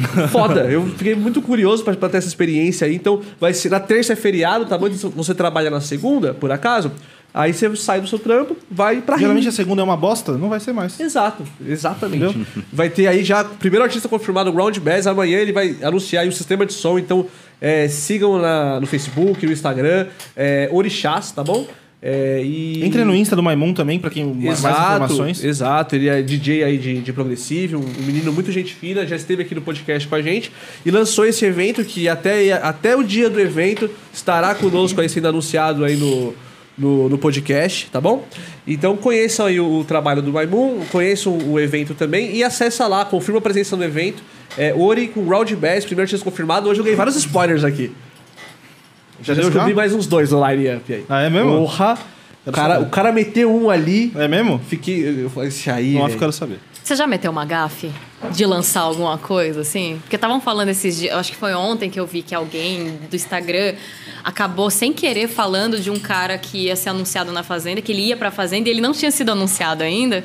Foda, 0.31 0.61
eu 0.71 0.85
fiquei 0.87 1.15
muito 1.15 1.41
curioso 1.41 1.83
pra, 1.83 1.93
pra 1.95 2.09
ter 2.09 2.17
essa 2.17 2.27
experiência 2.27 2.87
aí. 2.87 2.95
Então, 2.95 3.21
vai 3.39 3.53
ser 3.53 3.69
na 3.69 3.79
terça 3.79 4.13
é 4.13 4.15
feriado, 4.15 4.65
tá 4.65 4.77
bom? 4.77 4.87
Então, 4.87 5.09
Você 5.11 5.33
trabalha 5.33 5.69
na 5.69 5.81
segunda, 5.81 6.33
por 6.33 6.51
acaso, 6.51 6.91
aí 7.33 7.53
você 7.53 7.73
sai 7.75 7.99
do 8.01 8.07
seu 8.07 8.17
trampo, 8.19 8.55
vai 8.71 9.01
pra 9.01 9.17
Geralmente 9.17 9.43
a 9.43 9.45
rave. 9.49 9.55
segunda 9.55 9.81
é 9.81 9.85
uma 9.85 9.97
bosta, 9.97 10.37
não 10.37 10.49
vai 10.49 10.59
ser 10.59 10.71
mais. 10.73 10.99
Exato, 10.99 11.43
exatamente. 11.67 12.45
Vai 12.71 12.89
ter 12.89 13.07
aí 13.07 13.23
já 13.23 13.41
o 13.41 13.45
primeiro 13.57 13.83
artista 13.83 14.07
confirmado, 14.07 14.51
Ground 14.51 14.77
Bass. 14.79 15.05
Amanhã 15.07 15.37
ele 15.39 15.51
vai 15.51 15.75
anunciar 15.83 16.23
aí 16.23 16.29
o 16.29 16.31
sistema 16.33 16.65
de 16.65 16.73
som. 16.73 16.97
Então 16.97 17.25
é, 17.61 17.87
sigam 17.87 18.37
na- 18.39 18.79
no 18.79 18.87
Facebook, 18.87 19.45
no 19.45 19.51
Instagram, 19.51 20.07
é, 20.35 20.69
Orixás, 20.71 21.31
tá 21.31 21.43
bom? 21.43 21.67
É, 22.01 22.41
e... 22.43 22.83
Entre 22.83 23.03
no 23.03 23.15
Insta 23.15 23.35
do 23.35 23.41
Maimun 23.41 23.73
também, 23.73 23.99
pra 23.99 24.09
quem 24.09 24.25
mais 24.25 24.59
Exato, 24.59 24.81
informações. 24.81 25.43
exato. 25.43 25.95
Ele 25.95 26.07
é 26.07 26.21
DJ 26.21 26.63
aí 26.63 26.77
de, 26.77 27.01
de 27.01 27.13
progressivo, 27.13 27.79
um, 27.79 28.05
menino 28.05 28.31
muito 28.31 28.51
gente 28.51 28.73
fina, 28.73 29.05
já 29.07 29.15
esteve 29.15 29.41
aqui 29.41 29.55
no 29.55 29.61
podcast 29.61 30.07
com 30.07 30.15
a 30.15 30.21
gente 30.21 30.51
e 30.85 30.91
lançou 30.91 31.25
esse 31.25 31.43
evento 31.45 31.83
que 31.83 32.07
até, 32.07 32.53
até 32.53 32.95
o 32.95 33.03
dia 33.03 33.29
do 33.29 33.39
evento 33.39 33.89
estará 34.13 34.53
conosco 34.53 35.01
aí 35.01 35.09
sendo 35.09 35.29
anunciado 35.29 35.83
aí 35.83 35.95
no, 35.95 36.35
no, 36.77 37.09
no 37.09 37.17
podcast, 37.17 37.89
tá 37.91 37.99
bom? 37.99 38.27
Então 38.67 38.95
conheçam 38.95 39.45
aí 39.47 39.59
o, 39.59 39.79
o 39.79 39.83
trabalho 39.83 40.21
do 40.21 40.31
Maimun, 40.31 40.85
conheçam 40.91 41.37
o 41.37 41.59
evento 41.59 41.93
também 41.93 42.35
e 42.35 42.43
acessa 42.43 42.87
lá, 42.87 43.05
confirma 43.05 43.39
a 43.39 43.41
presença 43.41 43.75
no 43.75 43.83
evento. 43.83 44.21
É, 44.57 44.73
Ori 44.73 45.07
com 45.07 45.27
Round 45.27 45.55
Bass, 45.55 45.85
primeiro 45.85 46.03
artista 46.03 46.23
confirmado. 46.23 46.69
Hoje 46.69 46.79
eu 46.79 46.83
ganhei 46.83 46.95
vários 46.95 47.15
spoilers 47.15 47.63
aqui. 47.63 47.91
Já 49.21 49.33
deu, 49.33 49.45
eu 49.45 49.51
já? 49.51 49.65
vi 49.65 49.73
mais 49.73 49.93
uns 49.93 50.07
dois 50.07 50.31
no 50.31 50.45
line-up 50.47 50.93
aí. 50.93 51.05
Ah, 51.09 51.21
é 51.21 51.29
mesmo? 51.29 51.57
Porra! 51.57 51.97
O 52.45 52.51
cara, 52.51 52.79
o 52.79 52.89
cara 52.89 53.11
meteu 53.11 53.53
um 53.53 53.69
ali. 53.69 54.11
É 54.15 54.27
mesmo? 54.27 54.59
Fiquei. 54.59 55.23
Eu 55.23 55.29
falei, 55.29 55.49
esse 55.49 55.69
aí. 55.69 55.95
Não 55.95 56.05
velho. 56.05 56.19
quero 56.19 56.31
saber. 56.31 56.59
Você 56.83 56.95
já 56.95 57.07
meteu 57.07 57.31
uma 57.31 57.45
gafe 57.45 57.91
de 58.31 58.45
lançar 58.45 58.81
alguma 58.81 59.17
coisa, 59.17 59.61
assim? 59.61 59.97
Porque 60.01 60.15
estavam 60.15 60.39
falando 60.39 60.69
esses 60.69 60.97
dias, 60.97 61.11
eu 61.11 61.17
acho 61.17 61.31
que 61.31 61.37
foi 61.37 61.55
ontem 61.55 61.89
que 61.89 61.99
eu 61.99 62.05
vi 62.05 62.21
que 62.21 62.35
alguém 62.35 62.99
do 63.09 63.15
Instagram 63.15 63.73
acabou 64.23 64.69
sem 64.69 64.93
querer 64.93 65.27
falando 65.27 65.79
de 65.79 65.89
um 65.89 65.97
cara 65.97 66.37
que 66.37 66.65
ia 66.65 66.75
ser 66.75 66.89
anunciado 66.89 67.31
na 67.31 67.41
Fazenda, 67.41 67.81
que 67.81 67.91
ele 67.91 68.03
ia 68.03 68.15
pra 68.15 68.29
Fazenda 68.29 68.69
e 68.69 68.71
ele 68.71 68.81
não 68.81 68.91
tinha 68.91 69.09
sido 69.09 69.31
anunciado 69.31 69.81
ainda. 69.81 70.23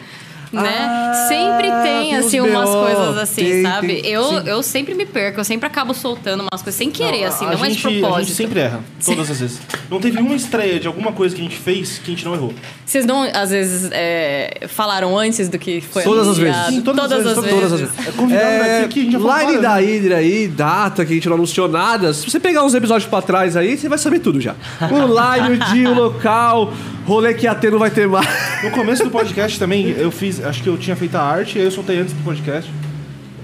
Né? 0.53 0.79
Ah, 0.81 1.27
sempre 1.29 1.71
tem, 1.83 2.17
assim, 2.17 2.41
umas 2.41 2.69
BO. 2.69 2.81
coisas 2.83 3.19
assim, 3.19 3.45
Tem, 3.45 3.63
sabe? 3.63 3.87
tem, 4.03 4.07
eu, 4.11 4.25
sim. 4.25 4.43
eu 4.49 4.63
sempre 4.65 4.95
me 4.95 5.07
perco, 5.07 5.39
eu 5.39 5.45
sempre 5.45 5.67
acabo 5.69 5.95
soltando 5.95 6.41
umas 6.43 6.61
coisas 6.61 6.75
sem 6.77 6.91
querer, 6.91 7.23
assim, 7.25 7.45
a 7.47 7.53
não 7.53 7.65
é 7.65 7.69
de 7.69 7.75
gente, 7.75 7.87
A 7.87 7.91
propósito. 8.01 8.27
gente 8.27 8.37
sempre 8.37 8.61
erra, 8.61 8.81
todas 9.05 9.31
as 9.31 9.39
vezes. 9.41 9.61
Não 9.91 9.99
teve 10.01 10.19
uma 10.21 10.35
estreia 10.37 10.79
de 10.79 10.87
alguma 10.87 11.11
coisa 11.13 11.35
que 11.35 11.41
a 11.41 11.45
gente 11.45 11.57
fez 11.57 11.99
que 11.99 12.13
a 12.13 12.15
gente 12.15 12.25
não 12.25 12.33
errou. 12.35 12.55
Vocês 12.87 13.05
não, 13.05 13.29
às 13.35 13.51
vezes, 13.51 13.91
é, 13.93 14.67
falaram 14.69 15.19
antes 15.19 15.49
do 15.49 15.59
que 15.59 15.81
foi 15.81 16.03
Todas 16.05 16.29
as 16.29 16.39
anunciado? 16.39 16.59
vezes. 16.59 16.75
Sim, 16.77 16.83
todas 16.83 17.13
as 17.13 17.23
vezes, 17.25 17.51
Todas 17.51 17.73
as 17.73 17.81
vezes. 17.81 18.07
É 18.07 18.13
convidado 18.13 18.47
É, 18.47 18.81
daqui 18.83 18.95
que 18.95 19.01
a 19.01 19.03
gente 19.03 19.13
já 19.13 19.19
falou 19.19 19.39
line 19.51 19.63
da 19.63 19.77
vezes. 19.77 19.95
Hydra 20.03 20.17
aí, 20.19 20.49
data 20.49 21.05
que 21.05 21.13
a 21.13 21.15
gente 21.17 21.29
não 21.29 21.35
anunciou 21.37 21.69
nada. 21.69 22.15
Se 22.15 22.31
você 22.31 22.39
pegar 22.39 22.65
uns 22.65 22.75
episódios 22.75 23.11
pra 23.11 23.21
trás 23.21 23.57
aí, 23.57 23.77
você 23.77 23.89
vai 23.89 23.99
saber 23.99 24.21
tudo 24.21 24.41
já. 24.41 24.55
O 24.83 24.97
line, 25.11 25.57
o 25.57 25.75
dia, 25.75 25.91
o 25.91 25.95
local, 25.95 26.73
rolê 27.05 27.35
que 27.35 27.47
ia 27.47 27.55
ter 27.55 27.73
não 27.73 27.79
vai 27.79 27.91
ter 27.91 28.07
mais. 28.07 28.29
No 28.63 28.71
começo 28.71 29.03
do 29.03 29.11
podcast 29.11 29.59
também, 29.59 29.89
eu 29.91 30.11
fiz, 30.13 30.45
acho 30.45 30.63
que 30.63 30.69
eu 30.69 30.77
tinha 30.79 30.95
feito 30.95 31.17
a 31.17 31.23
arte, 31.23 31.59
aí 31.59 31.65
eu 31.65 31.71
soltei 31.71 31.99
antes 31.99 32.15
do 32.15 32.23
podcast. 32.23 32.71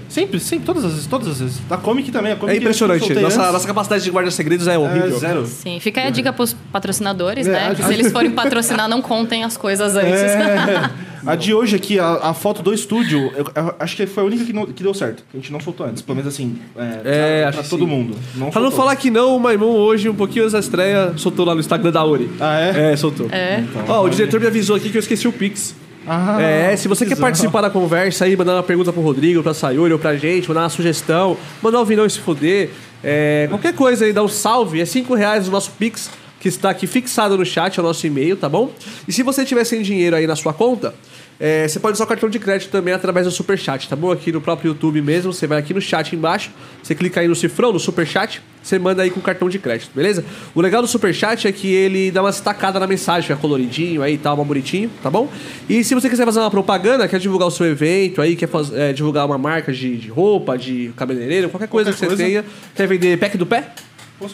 Sempre, 0.09 0.39
sempre, 0.39 0.65
todas 0.65 0.85
as 0.85 0.91
vezes, 0.93 1.07
todas 1.07 1.27
as 1.27 1.39
vezes. 1.39 1.59
Da 1.69 1.75
Comic 1.77 2.11
também, 2.11 2.31
a 2.31 2.35
Comic 2.35 2.55
É 2.57 2.59
impressionante. 2.59 3.13
Nossa, 3.13 3.41
antes. 3.41 3.53
nossa 3.53 3.67
capacidade 3.67 4.03
de 4.03 4.09
guardar 4.09 4.31
segredos 4.31 4.67
é 4.67 4.77
horrível. 4.77 5.15
É 5.15 5.19
zero. 5.19 5.45
Sim, 5.45 5.79
fica 5.79 6.01
aí 6.01 6.07
a 6.07 6.09
dica 6.09 6.31
pros 6.31 6.53
patrocinadores, 6.71 7.45
É, 7.45 7.51
né? 7.51 7.67
a- 7.71 7.75
Que 7.75 7.83
se 7.83 7.93
eles 7.93 8.11
forem 8.11 8.31
patrocinar, 8.31 8.87
não 8.87 9.01
contem 9.01 9.43
as 9.43 9.57
coisas 9.57 9.95
antes. 9.95 10.11
É, 10.13 10.89
a 11.25 11.35
de 11.35 11.53
hoje 11.53 11.75
aqui, 11.75 11.99
a, 11.99 12.29
a 12.29 12.33
foto 12.33 12.63
do 12.63 12.73
estúdio, 12.73 13.31
eu, 13.35 13.45
eu 13.53 13.75
acho 13.79 13.95
que 13.97 14.05
foi 14.05 14.23
a 14.23 14.25
única 14.25 14.45
que, 14.45 14.53
não- 14.53 14.65
que 14.65 14.81
deu 14.81 14.93
certo. 14.93 15.23
Que 15.29 15.37
a 15.37 15.39
gente 15.41 15.51
não 15.51 15.59
soltou 15.59 15.85
antes. 15.85 16.01
Pelo 16.01 16.15
menos 16.15 16.33
assim, 16.33 16.57
é, 16.77 17.01
É, 17.03 17.39
pra, 17.41 17.49
acho 17.49 17.59
pra 17.59 17.67
todo 17.69 17.79
sim. 17.83 17.85
mundo. 17.85 18.15
Não 18.35 18.49
Pra 18.49 18.61
não 18.61 18.71
falar 18.71 18.95
que 18.95 19.09
não, 19.09 19.35
o 19.35 19.39
Maimon 19.39 19.65
hoje, 19.75 20.07
um 20.07 20.15
pouquinho 20.15 20.43
antes 20.45 20.53
da 20.53 20.59
estreia, 20.59 21.13
soltou 21.17 21.45
lá 21.45 21.53
no 21.53 21.59
Instagram 21.59 21.91
da 21.91 22.03
Ori. 22.03 22.29
Ah, 22.39 22.59
é? 22.61 22.93
É, 22.93 22.95
soltou. 22.95 23.27
É. 23.31 23.63
Ó, 23.89 24.05
o 24.05 24.09
diretor 24.09 24.39
me 24.39 24.47
avisou 24.47 24.75
aqui 24.75 24.89
que 24.89 24.97
eu 24.97 25.01
esqueci 25.01 25.27
o 25.27 25.33
Pix. 25.33 25.75
Ah, 26.07 26.41
É, 26.41 26.75
se 26.77 26.87
você 26.87 27.05
quer 27.05 27.17
participar 27.17 27.61
da 27.61 27.69
conversa 27.69 28.25
aí, 28.25 28.35
mandar 28.37 28.55
uma 28.55 28.63
pergunta 28.63 28.93
pro 28.93 29.01
Rodrigo, 29.01 29.43
pra 29.43 29.53
Sayuri 29.53 29.91
ou 29.91 29.99
pra 29.99 30.15
gente, 30.15 30.47
mandar 30.47 30.61
uma 30.61 30.69
sugestão, 30.69 31.37
mandar 31.61 31.81
um 31.81 31.85
vilão 31.85 32.07
se 32.07 32.19
fuder, 32.19 32.69
é, 33.03 33.47
qualquer 33.49 33.73
coisa 33.73 34.05
aí, 34.05 34.13
dá 34.13 34.23
um 34.23 34.27
salve, 34.27 34.79
é 34.79 34.85
5 34.85 35.13
reais 35.13 35.47
o 35.47 35.51
nosso 35.51 35.71
Pix, 35.71 36.09
que 36.39 36.47
está 36.47 36.69
aqui 36.69 36.87
fixado 36.87 37.37
no 37.37 37.45
chat, 37.45 37.77
é 37.77 37.81
o 37.81 37.85
nosso 37.85 38.05
e-mail, 38.07 38.37
tá 38.37 38.47
bom? 38.47 38.71
E 39.07 39.11
se 39.11 39.21
você 39.23 39.43
tiver 39.43 39.63
sem 39.65 39.81
dinheiro 39.81 40.15
aí 40.15 40.25
na 40.25 40.35
sua 40.35 40.53
conta, 40.53 40.93
é, 41.39 41.67
você 41.67 41.79
pode 41.79 41.93
usar 41.93 42.03
o 42.05 42.07
cartão 42.07 42.29
de 42.29 42.39
crédito 42.39 42.71
também 42.71 42.93
através 42.93 43.25
do 43.27 43.31
Superchat, 43.31 43.87
tá 43.87 43.95
bom? 43.95 44.11
Aqui 44.11 44.31
no 44.31 44.41
próprio 44.41 44.69
YouTube 44.69 45.01
mesmo, 45.01 45.31
você 45.31 45.45
vai 45.45 45.59
aqui 45.59 45.73
no 45.73 45.79
chat 45.81 46.15
embaixo, 46.15 46.49
você 46.81 46.95
clica 46.95 47.19
aí 47.21 47.27
no 47.27 47.35
cifrão, 47.35 47.71
no 47.71 47.79
Superchat, 47.79 48.41
você 48.63 48.79
manda 48.79 49.03
aí 49.03 49.09
com 49.11 49.19
o 49.19 49.23
cartão 49.23 49.47
de 49.47 49.59
crédito, 49.59 49.91
beleza? 49.95 50.25
O 50.55 50.61
legal 50.61 50.81
do 50.81 50.87
Superchat 50.87 51.47
é 51.47 51.51
que 51.51 51.67
ele 51.71 52.09
dá 52.11 52.21
uma 52.23 52.31
destacada 52.31 52.79
na 52.79 52.87
mensagem, 52.87 53.21
fica 53.27 53.39
coloridinho 53.39 54.01
aí 54.01 54.15
e 54.15 54.17
tal, 54.17 54.35
uma 54.35 54.43
bonitinho, 54.43 54.89
tá 55.03 55.09
bom? 55.11 55.31
E 55.69 55.83
se 55.83 55.93
você 55.93 56.09
quiser 56.09 56.25
fazer 56.25 56.39
uma 56.39 56.49
propaganda, 56.51 57.07
quer 57.07 57.19
divulgar 57.19 57.47
o 57.47 57.51
seu 57.51 57.65
evento 57.67 58.21
aí, 58.21 58.35
quer 58.35 58.47
faz- 58.47 58.73
é, 58.73 58.91
divulgar 58.91 59.25
uma 59.25 59.37
marca 59.37 59.71
de, 59.71 59.95
de 59.95 60.09
roupa, 60.09 60.57
de 60.57 60.91
cabeleireiro, 60.97 61.49
qualquer 61.49 61.67
coisa 61.67 61.91
Qualquer 61.91 62.07
que 62.07 62.15
você 62.17 62.23
coisa. 62.23 62.23
tenha, 62.23 62.45
quer 62.75 62.87
vender 62.87 63.17
pack 63.19 63.37
do 63.37 63.45
pé? 63.45 63.69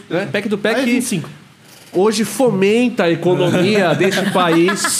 Né? 0.09 0.29
Pack 0.31 0.47
do 0.47 0.57
pé 0.57 0.69
Ah, 0.69 0.79
é 0.79 0.83
que 0.85 0.91
25. 0.91 1.29
hoje 1.91 2.23
fomenta 2.23 3.03
a 3.03 3.11
economia 3.11 3.93
deste 3.93 4.27
país, 4.31 4.99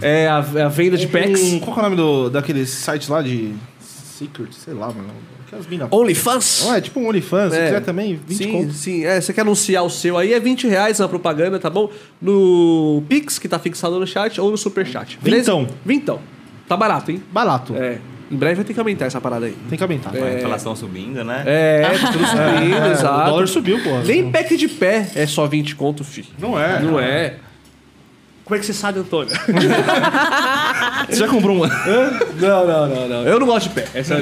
é 0.00 0.26
a, 0.28 0.38
a 0.38 0.68
venda 0.68 0.96
de 0.96 1.06
packs. 1.06 1.40
Um, 1.42 1.60
qual 1.60 1.72
que 1.74 1.78
é 1.80 1.82
o 1.82 1.84
nome 1.90 1.96
do, 1.96 2.30
daqueles 2.30 2.70
sites 2.70 3.08
lá 3.08 3.22
de 3.22 3.54
Secret? 3.80 4.52
Sei 4.52 4.74
lá, 4.74 4.88
mano. 4.88 5.08
Aquelas 5.46 5.66
minas. 5.66 5.88
OnlyFans? 5.90 6.66
É 6.68 6.80
tipo 6.80 6.98
um 7.00 7.08
OnlyFans, 7.08 7.52
se 7.52 7.58
É. 7.58 7.64
quiser 7.66 7.80
também, 7.82 8.18
20 8.26 8.36
sim, 8.36 8.52
conto. 8.52 8.72
sim. 8.72 9.04
É, 9.04 9.20
você 9.20 9.32
quer 9.32 9.42
anunciar 9.42 9.84
o 9.84 9.90
seu 9.90 10.16
aí, 10.18 10.32
é 10.32 10.40
20 10.40 10.66
reais 10.66 10.98
na 10.98 11.06
propaganda, 11.08 11.58
tá 11.58 11.68
bom? 11.70 11.90
No 12.20 13.02
Pix, 13.08 13.38
que 13.38 13.48
tá 13.48 13.58
fixado 13.58 13.98
no 14.00 14.06
chat, 14.06 14.40
ou 14.40 14.50
no 14.50 14.56
Superchat. 14.56 15.18
Beleza? 15.22 15.52
Vintão. 15.52 15.74
Vintão. 15.84 16.18
Tá 16.66 16.76
barato, 16.76 17.10
hein? 17.10 17.22
Barato. 17.30 17.74
É. 17.76 17.98
Em 18.30 18.36
breve 18.36 18.54
vai 18.56 18.64
ter 18.64 18.72
que 18.72 18.80
aumentar 18.80 19.04
essa 19.04 19.20
parada 19.20 19.44
aí. 19.46 19.54
Tem 19.68 19.76
que 19.76 19.82
aumentar. 19.84 20.10
A 20.16 20.34
inflação 20.34 20.74
subindo, 20.74 21.22
né? 21.22 21.42
É, 21.46 21.82
tudo 22.10 22.24
subindo, 22.26 22.74
É, 22.86 22.92
exato. 22.92 23.20
O 23.20 23.30
dólar 23.32 23.46
subiu, 23.46 23.78
pô. 23.82 23.98
Nem 23.98 24.32
pack 24.32 24.56
de 24.56 24.66
pé 24.66 25.10
é 25.14 25.26
só 25.26 25.46
20 25.46 25.76
conto, 25.76 26.02
fi. 26.02 26.24
Não 26.38 26.58
é. 26.58 26.80
Não 26.80 26.98
é. 26.98 27.36
Como 28.44 28.56
é 28.56 28.58
que 28.58 28.66
você 28.66 28.74
sabe, 28.74 28.98
Antônio? 29.00 29.32
Você 31.08 31.16
já 31.16 31.28
comprou 31.28 31.56
um? 31.56 31.60
não, 31.66 32.66
não, 32.66 32.88
não, 32.88 33.08
não. 33.08 33.22
Eu 33.26 33.38
não 33.40 33.46
gosto 33.46 33.68
de 33.68 33.74
pé. 33.74 33.86
Essa, 33.94 34.16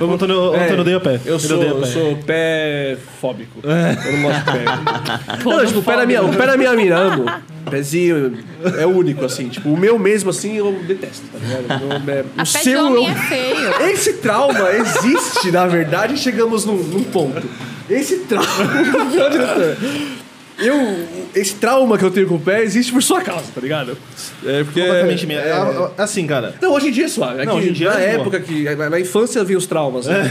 O 0.00 0.12
Antônio, 0.12 0.54
É, 0.54 0.64
Antônio 0.64 0.80
odeia 0.82 1.00
pé. 1.00 1.20
Eu 1.24 1.38
sou, 1.38 1.56
odeia 1.56 1.70
eu 1.70 1.80
pé. 1.80 1.86
sou 1.86 2.16
pé 2.16 2.96
fóbico. 3.20 3.60
Eu 3.62 4.12
não 4.12 4.22
gosto 4.22 4.38
de 4.38 4.44
pé. 4.52 4.64
não, 5.44 5.66
tipo, 5.66 5.78
o 5.78 5.82
pé 5.82 5.96
da 5.96 6.06
minha, 6.06 6.22
o 6.22 6.34
pé 6.34 6.46
da 6.46 6.56
minha 6.56 6.72
mina, 6.74 6.96
amo. 6.96 7.24
Pezinho 7.70 8.38
é 8.78 8.86
único, 8.86 9.24
assim. 9.24 9.48
Tipo, 9.48 9.68
o 9.70 9.76
meu 9.76 9.98
mesmo, 9.98 10.30
assim, 10.30 10.56
eu 10.56 10.72
detesto, 10.86 11.22
tá 11.32 11.38
ligado? 11.38 11.92
É- 11.92 11.96
o 11.96 12.00
pé 12.04 12.24
de 12.42 12.48
seu, 12.48 12.94
eu- 12.96 13.06
é 13.06 13.14
feio. 13.14 13.82
Esse 13.90 14.14
trauma 14.14 14.70
existe, 14.72 15.50
na 15.52 15.66
verdade, 15.66 16.16
chegamos 16.16 16.64
num, 16.64 16.76
num 16.76 17.02
ponto. 17.04 17.42
Esse 17.88 18.18
trauma. 18.20 18.46
Eu, 20.60 21.06
esse 21.34 21.54
trauma 21.54 21.96
que 21.96 22.04
eu 22.04 22.10
tenho 22.10 22.26
com 22.26 22.34
o 22.34 22.40
pé 22.40 22.62
existe 22.62 22.92
por 22.92 23.02
sua 23.02 23.20
causa, 23.22 23.46
tá 23.54 23.60
ligado? 23.60 23.96
É 24.44 24.62
porque. 24.64 24.80
Completamente 24.80 25.26
minha. 25.26 25.40
é- 25.40 25.50
É, 25.50 25.90
assim, 26.02 26.26
cara. 26.26 26.54
Não, 26.60 26.72
hoje 26.72 26.88
em 26.88 26.92
dia 26.92 27.04
é 27.06 27.08
suave. 27.08 27.40
É 27.42 27.44
Não, 27.44 27.54
que 27.54 27.58
hoje 27.60 27.70
em 27.70 27.72
dia 27.72 27.90
na 27.90 28.00
é 28.00 28.08
de 28.10 28.14
época 28.16 28.40
que. 28.40 28.64
Na, 28.76 28.90
na 28.90 29.00
infância 29.00 29.42
vinha 29.44 29.58
os 29.58 29.66
traumas. 29.66 30.06
Né? 30.06 30.30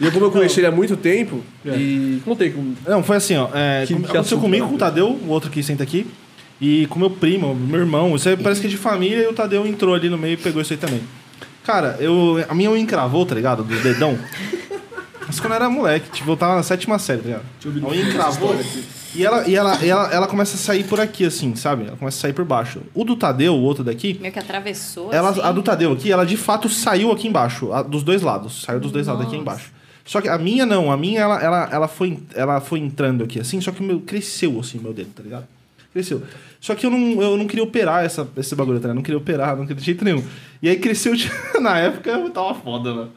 E 0.00 0.04
eu, 0.04 0.12
como 0.12 0.26
eu 0.26 0.30
conheci 0.30 0.60
ele 0.60 0.66
há 0.66 0.70
muito 0.72 0.96
tempo, 0.96 1.42
e 1.64 2.20
contei 2.24 2.50
com. 2.50 2.74
Não, 2.86 3.02
foi 3.02 3.16
assim, 3.16 3.36
ó. 3.36 3.48
É, 3.54 3.82
Que- 3.86 3.88
que 3.88 3.94
aconteceu 3.94 4.20
assunto 4.20 4.40
comigo, 4.40 4.68
com 4.68 4.74
o 4.74 4.78
Tadeu, 4.78 5.08
o 5.08 5.28
outro 5.28 5.50
que 5.50 5.62
senta 5.62 5.82
aqui. 5.82 6.06
E 6.60 6.86
com 6.88 6.98
meu 6.98 7.08
primo, 7.10 7.54
meu 7.54 7.80
irmão. 7.80 8.14
Isso 8.14 8.28
aí 8.28 8.36
parece 8.36 8.60
que 8.60 8.66
é 8.66 8.70
de 8.70 8.76
família 8.76 9.22
e 9.24 9.26
o 9.26 9.32
Tadeu 9.32 9.66
entrou 9.66 9.94
ali 9.94 10.10
no 10.10 10.18
meio 10.18 10.34
e 10.34 10.36
pegou 10.36 10.60
isso 10.60 10.72
aí 10.74 10.78
também. 10.78 11.00
Cara, 11.64 11.96
eu, 12.00 12.44
a 12.48 12.54
minha 12.54 12.70
unha 12.70 12.80
encravou, 12.82 13.24
tá 13.24 13.34
ligado? 13.34 13.62
Do 13.62 13.76
dedão. 13.82 14.18
Mas 15.30 15.38
quando 15.38 15.52
eu 15.52 15.56
era 15.56 15.70
moleque, 15.70 16.10
tipo, 16.10 16.28
eu 16.28 16.36
tava 16.36 16.56
na 16.56 16.62
sétima 16.64 16.98
série, 16.98 17.20
tá 17.22 17.26
ligado? 17.28 17.86
A 17.86 17.88
unha 17.88 18.02
encravou. 18.02 18.56
E, 19.14 19.24
ela, 19.24 19.46
e, 19.48 19.54
ela, 19.54 19.78
e 19.84 19.88
ela, 19.88 20.12
ela 20.12 20.26
começa 20.26 20.56
a 20.56 20.58
sair 20.58 20.82
por 20.84 20.98
aqui, 21.00 21.24
assim, 21.24 21.54
sabe? 21.54 21.86
Ela 21.86 21.96
começa 21.96 22.18
a 22.18 22.20
sair 22.22 22.32
por 22.32 22.44
baixo. 22.44 22.80
O 22.92 23.04
do 23.04 23.14
Tadeu, 23.14 23.54
o 23.54 23.60
outro 23.62 23.84
daqui, 23.84 24.18
Meio 24.20 24.32
que 24.32 24.38
atravessou. 24.40 25.12
ela, 25.12 25.30
assim. 25.30 25.40
a 25.40 25.52
do 25.52 25.62
Tadeu 25.62 25.92
aqui, 25.92 26.10
ela 26.10 26.26
de 26.26 26.36
fato 26.36 26.68
saiu 26.68 27.12
aqui 27.12 27.28
embaixo, 27.28 27.72
a- 27.72 27.82
dos 27.82 28.02
dois 28.02 28.22
lados. 28.22 28.62
Saiu 28.62 28.80
dos 28.80 28.90
dois 28.90 29.06
lados 29.06 29.22
aqui 29.22 29.36
Nossa. 29.36 29.42
embaixo. 29.42 29.72
Só 30.04 30.20
que 30.20 30.28
a 30.28 30.36
minha 30.36 30.66
não, 30.66 30.90
a 30.90 30.96
minha 30.96 31.20
ela, 31.20 31.40
ela, 31.40 31.68
ela, 31.70 31.86
foi, 31.88 32.18
ela 32.34 32.60
foi 32.60 32.80
entrando 32.80 33.22
aqui 33.22 33.38
assim, 33.38 33.60
só 33.60 33.70
que 33.70 33.82
meu 33.82 34.00
cresceu 34.00 34.58
assim, 34.58 34.78
meu 34.78 34.92
dedo, 34.92 35.10
tá 35.14 35.22
ligado? 35.22 35.46
Cresceu. 35.92 36.22
Só 36.60 36.74
que 36.74 36.84
eu 36.86 36.90
não, 36.90 37.22
eu 37.22 37.36
não 37.36 37.46
queria 37.46 37.62
operar 37.64 38.04
essa, 38.04 38.26
esse 38.36 38.54
bagulho, 38.56 38.78
tá 38.78 38.82
ligado? 38.88 38.96
Não 38.96 39.02
queria 39.02 39.18
operar, 39.18 39.50
não 39.56 39.62
queria 39.62 39.76
de 39.76 39.84
jeito 39.86 40.04
nenhum. 40.04 40.24
E 40.62 40.68
aí 40.68 40.76
cresceu, 40.76 41.12
na 41.60 41.78
época 41.78 42.10
eu 42.10 42.30
tava 42.30 42.54
foda, 42.54 42.92
mano. 42.94 43.10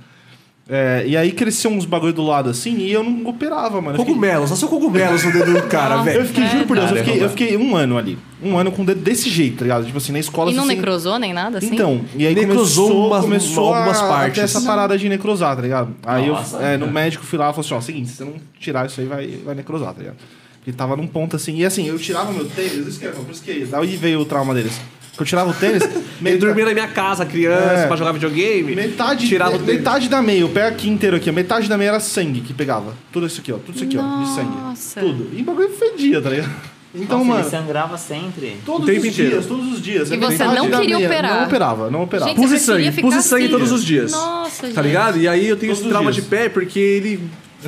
É, 0.70 1.04
e 1.06 1.18
aí 1.18 1.34
cresceu 1.34 1.70
uns 1.70 1.84
bagulho 1.84 2.14
do 2.14 2.24
lado 2.24 2.50
assim 2.50 2.78
e 2.78 2.90
eu 2.90 3.04
não 3.04 3.28
operava, 3.28 3.82
mano. 3.82 3.98
Eu 3.98 4.00
fiquei- 4.00 4.14
Cogumelos, 4.14 4.50
só 4.50 4.56
seu 4.56 4.70
cogumelos 4.70 5.22
no 5.26 5.32
dedo 5.34 5.54
do 5.54 5.64
cara, 5.68 6.02
velho. 6.04 6.22
eu 6.22 6.26
fiquei, 6.26 6.48
juro 6.48 6.66
por 6.66 6.78
Deus, 6.78 6.90
eu 6.92 6.98
fiquei, 6.98 7.20
é 7.20 7.24
eu 7.26 7.30
fiquei 7.30 7.58
um 7.58 7.76
ano 7.76 7.98
ali. 7.98 8.18
Um 8.42 8.58
ano 8.58 8.72
com 8.72 8.82
o 8.82 8.86
dedo 8.86 9.02
desse 9.02 9.30
jeito, 9.30 9.58
tá 9.58 9.64
ligado? 9.64 9.86
Tipo 9.86 9.98
assim, 9.98 10.14
na 10.14 10.20
escola. 10.20 10.52
E 10.52 10.54
não 10.54 10.64
assim, 10.64 10.76
necrosou 10.76 11.20
nem 11.20 11.34
nada, 11.34 11.58
assim? 11.58 11.74
Então, 11.74 12.02
e 12.16 12.26
aí 12.26 12.34
Necrosou 12.34 12.88
começou, 12.88 13.08
umas- 13.08 13.22
começou 13.26 13.74
algumas 13.76 14.00
a, 14.02 14.08
partes. 14.08 14.40
a 14.40 14.44
essa 14.44 14.62
parada 14.62 14.98
de 14.98 15.10
necrosar, 15.10 15.54
tá 15.58 15.62
ligado? 15.62 15.94
Aí 16.06 16.28
Nossa. 16.28 16.56
eu, 16.58 16.62
é, 16.66 16.78
no 16.78 16.88
médico 16.90 17.26
fui 17.26 17.38
lá 17.38 17.50
e 17.50 17.54
falei 17.54 17.66
assim, 17.66 17.74
ó, 17.76 17.82
seguinte, 17.82 18.10
se 18.10 18.16
você 18.16 18.24
não 18.24 18.34
tirar 18.58 18.86
isso 18.86 19.02
aí, 19.02 19.06
vai, 19.08 19.28
vai 19.44 19.56
necrosar, 19.56 19.94
tá 19.94 20.00
ligado? 20.00 20.16
Porque 20.60 20.72
tava 20.72 20.96
num 20.96 21.08
ponto 21.08 21.36
assim, 21.36 21.58
e 21.58 21.66
assim, 21.66 21.90
eu 21.90 22.00
tirava 22.00 22.32
meu 22.32 22.46
tênis, 22.46 22.88
isso 22.88 23.00
que 23.00 23.06
é, 23.06 23.10
por 23.10 23.30
isso 23.30 23.44
que 23.44 23.66
daí 23.66 23.98
veio 23.98 24.22
o 24.22 24.26
trauma 24.26 24.54
deles. 24.54 24.80
Porque 25.14 25.22
eu 25.24 25.28
tirava 25.28 25.52
o 25.52 25.54
tênis, 25.54 25.84
Ele 26.26 26.38
dormia 26.38 26.66
na 26.66 26.74
minha 26.74 26.88
casa, 26.88 27.26
criança, 27.26 27.82
É. 27.84 27.88
pra 27.88 27.96
jogar 27.96 28.12
videogame. 28.14 28.76
metade, 28.76 29.28
tirava 29.28 29.56
o 29.56 29.60
tênis. 29.60 29.76
metade 29.82 30.10
da 30.10 30.22
meia, 30.22 30.46
o 30.46 30.50
pé 30.50 30.68
aqui 30.68 30.90
inteiro 30.90 31.16
aqui, 31.18 31.30
ó, 31.30 31.34
metade 31.34 31.70
da 31.70 31.78
meia 31.78 31.90
era 31.90 32.00
sangue 32.00 32.42
que 32.42 32.54
pegava. 32.54 32.94
Tudo 33.12 33.28
isso 33.28 33.40
aqui, 33.42 33.52
ó, 33.52 33.58
tudo 33.58 33.76
isso 33.76 33.84
aqui, 33.84 33.98
ó, 33.98 34.24
de 34.24 34.30
sangue. 34.34 34.58
Nossa. 34.58 35.00
Tudo. 35.00 35.30
E 35.38 35.42
o 35.42 35.46
bagulho 35.46 35.70
fedia, 35.70 36.20
tá 36.22 36.30
ligado? 36.32 36.52
Então, 36.96 37.18
Nossa, 37.20 37.30
mano, 37.30 37.42
ele 37.42 37.50
sangrava 37.50 37.98
sempre. 37.98 38.58
todos 38.66 38.86
tempo 38.86 39.00
os 39.02 39.06
inteiro. 39.08 39.32
dias, 39.32 39.46
todos 39.48 39.74
os 39.74 39.82
dias. 39.82 40.12
E 40.12 40.18
você 40.18 40.18
metade 40.18 40.56
não 40.56 40.70
da 40.70 40.80
queria 40.80 40.96
meia. 40.98 41.08
operar? 41.10 41.36
Não 41.38 41.44
operava, 41.46 41.90
não 41.90 42.04
operava. 42.04 42.30
Gente, 42.30 42.40
Pus 42.42 42.50
você 42.52 42.60
sangue, 42.60 43.02
pus 43.02 43.16
sangue 43.26 43.44
assim. 43.46 43.52
todos 43.52 43.72
os 43.72 43.84
dias. 43.84 44.12
Nossa, 44.12 44.62
Tá 44.62 44.68
gente. 44.68 44.82
ligado? 44.82 45.18
E 45.20 45.28
aí 45.28 45.48
eu 45.48 45.58
tenho 45.58 45.72
Todos 45.72 45.80
esse 45.80 45.88
os 45.88 45.90
trauma 45.92 46.12
dias. 46.12 46.24
de 46.24 46.30
pé 46.30 46.50
porque 46.50 46.78
ele 46.80 47.20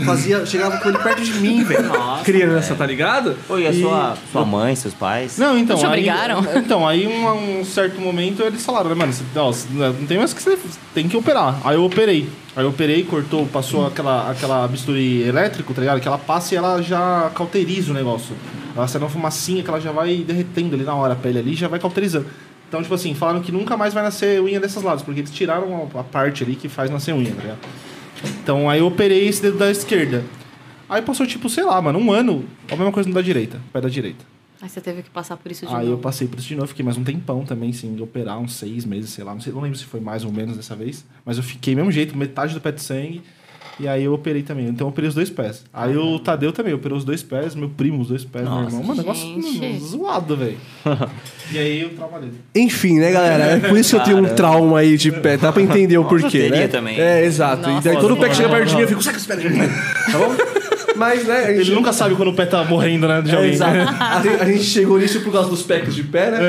fazia. 0.04 0.46
chegava 0.46 0.78
com 0.78 0.90
ele 0.90 0.98
perto 1.00 1.22
de 1.22 1.34
mim, 1.34 1.64
velho. 1.64 1.88
Nossa, 1.88 2.24
Criança, 2.24 2.68
velho. 2.68 2.78
tá 2.78 2.86
ligado? 2.86 3.36
Oi, 3.50 3.64
e 3.64 3.68
a 3.68 3.74
sua, 3.74 4.18
sua 4.32 4.46
mãe, 4.46 4.76
seus 4.76 4.94
pais? 4.94 5.38
Não, 5.38 5.58
então. 5.58 5.76
Não 5.76 5.82
te 5.82 5.86
aí, 5.86 5.92
obrigaram? 5.92 6.46
Então, 6.56 6.88
aí 6.88 7.08
um, 7.08 7.60
um 7.60 7.66
certo 7.66 8.00
momento 8.00 8.42
eles 8.44 8.66
falaram, 8.66 8.90
né, 8.90 8.96
mano, 8.96 9.14
você, 9.14 9.24
ó, 9.36 9.52
você 9.52 9.68
não 9.72 10.08
tem 10.08 10.18
mais 10.18 10.34
que 10.34 10.42
você 10.42 10.58
tem 10.94 11.08
que 11.08 11.16
operar. 11.16 11.60
Aí 11.64 11.76
eu 11.76 11.84
operei. 11.84 12.30
Aí 12.56 12.64
eu 12.64 12.70
operei, 12.70 13.04
cortou, 13.04 13.46
passou 13.48 13.86
aquela, 13.86 14.32
aquela 14.32 14.68
bisturi 14.68 15.24
elétrico, 15.24 15.74
tá 15.74 15.82
ligado? 15.82 16.00
Que 16.00 16.08
ela 16.08 16.18
passa 16.18 16.54
e 16.54 16.58
ela 16.58 16.82
já 16.82 17.30
cauteriza 17.36 17.92
o 17.92 17.94
negócio. 17.94 18.36
Ela 18.76 18.88
sai 18.88 19.00
uma 19.02 19.10
fumacinha 19.10 19.64
que 19.64 19.70
ela 19.70 19.80
já 19.80 19.92
vai 19.92 20.18
derretendo 20.18 20.76
ali 20.76 20.84
na 20.84 20.94
hora, 20.96 21.14
a 21.14 21.16
pele 21.16 21.40
ali 21.40 21.56
já 21.56 21.68
vai 21.68 21.80
cauterizando. 21.80 22.26
Então, 22.68 22.82
tipo 22.82 22.94
assim, 22.94 23.14
falaram 23.14 23.42
que 23.42 23.52
nunca 23.52 23.78
mais 23.78 23.94
vai 23.94 24.04
nascer 24.04 24.42
unha 24.42 24.60
desses 24.60 24.82
lados, 24.82 25.04
porque 25.04 25.20
eles 25.22 25.32
tiraram 25.32 25.90
a, 25.94 26.00
a 26.00 26.04
parte 26.04 26.44
ali 26.44 26.56
que 26.56 26.68
faz 26.68 26.90
nascer 26.90 27.14
unha, 27.14 27.32
tá 27.32 27.42
ligado? 27.42 27.60
Então 28.42 28.70
aí 28.70 28.80
eu 28.80 28.88
operei 28.88 29.28
esse 29.28 29.42
dedo 29.42 29.58
da 29.58 29.70
esquerda. 29.70 30.24
Aí 30.88 31.02
passou, 31.02 31.26
tipo, 31.26 31.50
sei 31.50 31.64
lá, 31.64 31.82
mano, 31.82 31.98
um 32.00 32.12
ano, 32.12 32.46
a 32.72 32.76
mesma 32.76 32.92
coisa 32.92 33.10
no 33.10 33.16
da 33.16 33.22
direita, 33.22 33.60
pé 33.74 33.82
da 33.82 33.90
direita. 33.90 34.24
Aí 34.62 34.70
você 34.70 34.80
teve 34.80 35.04
que 35.04 35.10
passar 35.10 35.36
por 35.38 35.52
isso 35.52 35.66
de 35.66 35.74
Aí 35.74 35.86
eu 35.86 35.92
novo. 35.92 36.02
passei 36.02 36.28
por 36.28 36.40
isso 36.40 36.48
de 36.48 36.56
novo, 36.56 36.68
fiquei 36.68 36.86
mais 36.86 36.98
um 36.98 37.04
tempão 37.04 37.44
também, 37.44 37.74
sim, 37.74 37.94
de 37.96 38.02
operar 38.02 38.40
uns 38.40 38.54
seis 38.56 38.86
meses, 38.86 39.10
sei 39.10 39.24
lá. 39.24 39.34
Não, 39.34 39.42
sei, 39.42 39.52
não 39.52 39.62
lembro 39.62 39.78
se 39.78 39.84
foi 39.86 40.00
mais 40.00 40.24
ou 40.24 40.32
menos 40.32 40.56
dessa 40.56 40.76
vez. 40.76 41.06
Mas 41.26 41.38
eu 41.38 41.44
fiquei 41.44 41.76
mesmo 41.76 41.92
jeito, 41.92 42.18
metade 42.18 42.54
do 42.54 42.62
pé 42.62 42.72
de 42.72 42.82
sangue. 42.82 43.22
E 43.80 43.88
aí 43.88 44.04
eu 44.06 44.14
operei 44.14 44.42
também. 44.42 44.68
Então 44.68 44.88
eu 44.88 44.90
operei 44.92 45.10
os 45.10 45.16
dois 45.16 45.30
pés. 45.30 45.64
Aí 45.74 45.98
o 45.98 46.18
Tadeu 46.20 46.54
também 46.54 46.74
operou 46.74 46.98
os 46.98 47.04
dois 47.04 47.22
pés, 47.22 47.56
meu 47.56 47.68
primo 47.70 48.02
os 48.02 48.08
dois 48.08 48.24
pés, 48.24 48.46
meu 48.46 48.54
Nossa, 48.54 48.68
irmão. 48.68 48.84
Mano, 48.84 49.02
negócio 49.02 49.42
gente. 49.42 49.80
zoado, 49.80 50.38
velho. 50.38 50.58
e 51.52 51.58
aí 51.58 51.86
o 51.86 51.90
trauma 51.90 52.20
dele. 52.20 52.36
Enfim, 52.56 53.00
né, 53.00 53.12
galera? 53.12 53.44
É 53.44 53.60
por 53.60 53.78
isso 53.78 53.96
que 53.96 54.02
eu 54.02 54.04
tenho 54.06 54.18
um 54.20 54.36
trauma 54.36 54.80
aí 54.80 54.98
de 54.98 55.12
pé. 55.12 55.36
Dá 55.36 55.52
pra 55.52 55.62
entender 55.62 55.98
o 55.98 56.04
Nossa, 56.04 56.18
porquê, 56.20 56.40
teria 56.44 56.58
né? 56.62 56.68
também. 56.68 57.00
É, 57.00 57.26
exato. 57.26 57.68
Nossa. 57.70 57.90
e 57.90 57.94
daí 57.94 58.02
todo 58.02 58.16
pé 58.16 58.30
que 58.30 58.36
chega 58.36 58.50
perto 58.50 58.70
de 58.70 58.76
mim, 58.76 58.82
eu 58.82 58.88
fico, 58.88 59.04
saca 59.04 59.18
esse 59.18 59.28
pé 59.28 59.36
de 59.36 59.50
mim. 59.50 59.60
Tá 60.12 60.18
bom? 60.20 60.36
Mas, 60.96 61.26
né, 61.28 61.40
a 61.40 61.48
gente... 61.48 61.60
Ele 61.62 61.76
nunca 61.76 61.92
sabe 61.92 62.16
quando 62.16 62.30
o 62.30 62.34
pé 62.34 62.46
tá 62.46 62.64
morrendo, 62.64 63.06
né? 63.08 63.22
De 63.22 63.32
É, 63.32 63.36
alguém. 63.36 63.52
exato. 63.52 63.76
A 64.00 64.22
gente, 64.22 64.42
a 64.42 64.46
gente 64.46 64.64
chegou 64.64 64.98
nisso 64.98 65.20
por 65.20 65.34
causa 65.34 65.50
dos 65.50 65.62
packs 65.62 65.94
de 65.94 66.04
pé, 66.04 66.32
né? 66.32 66.40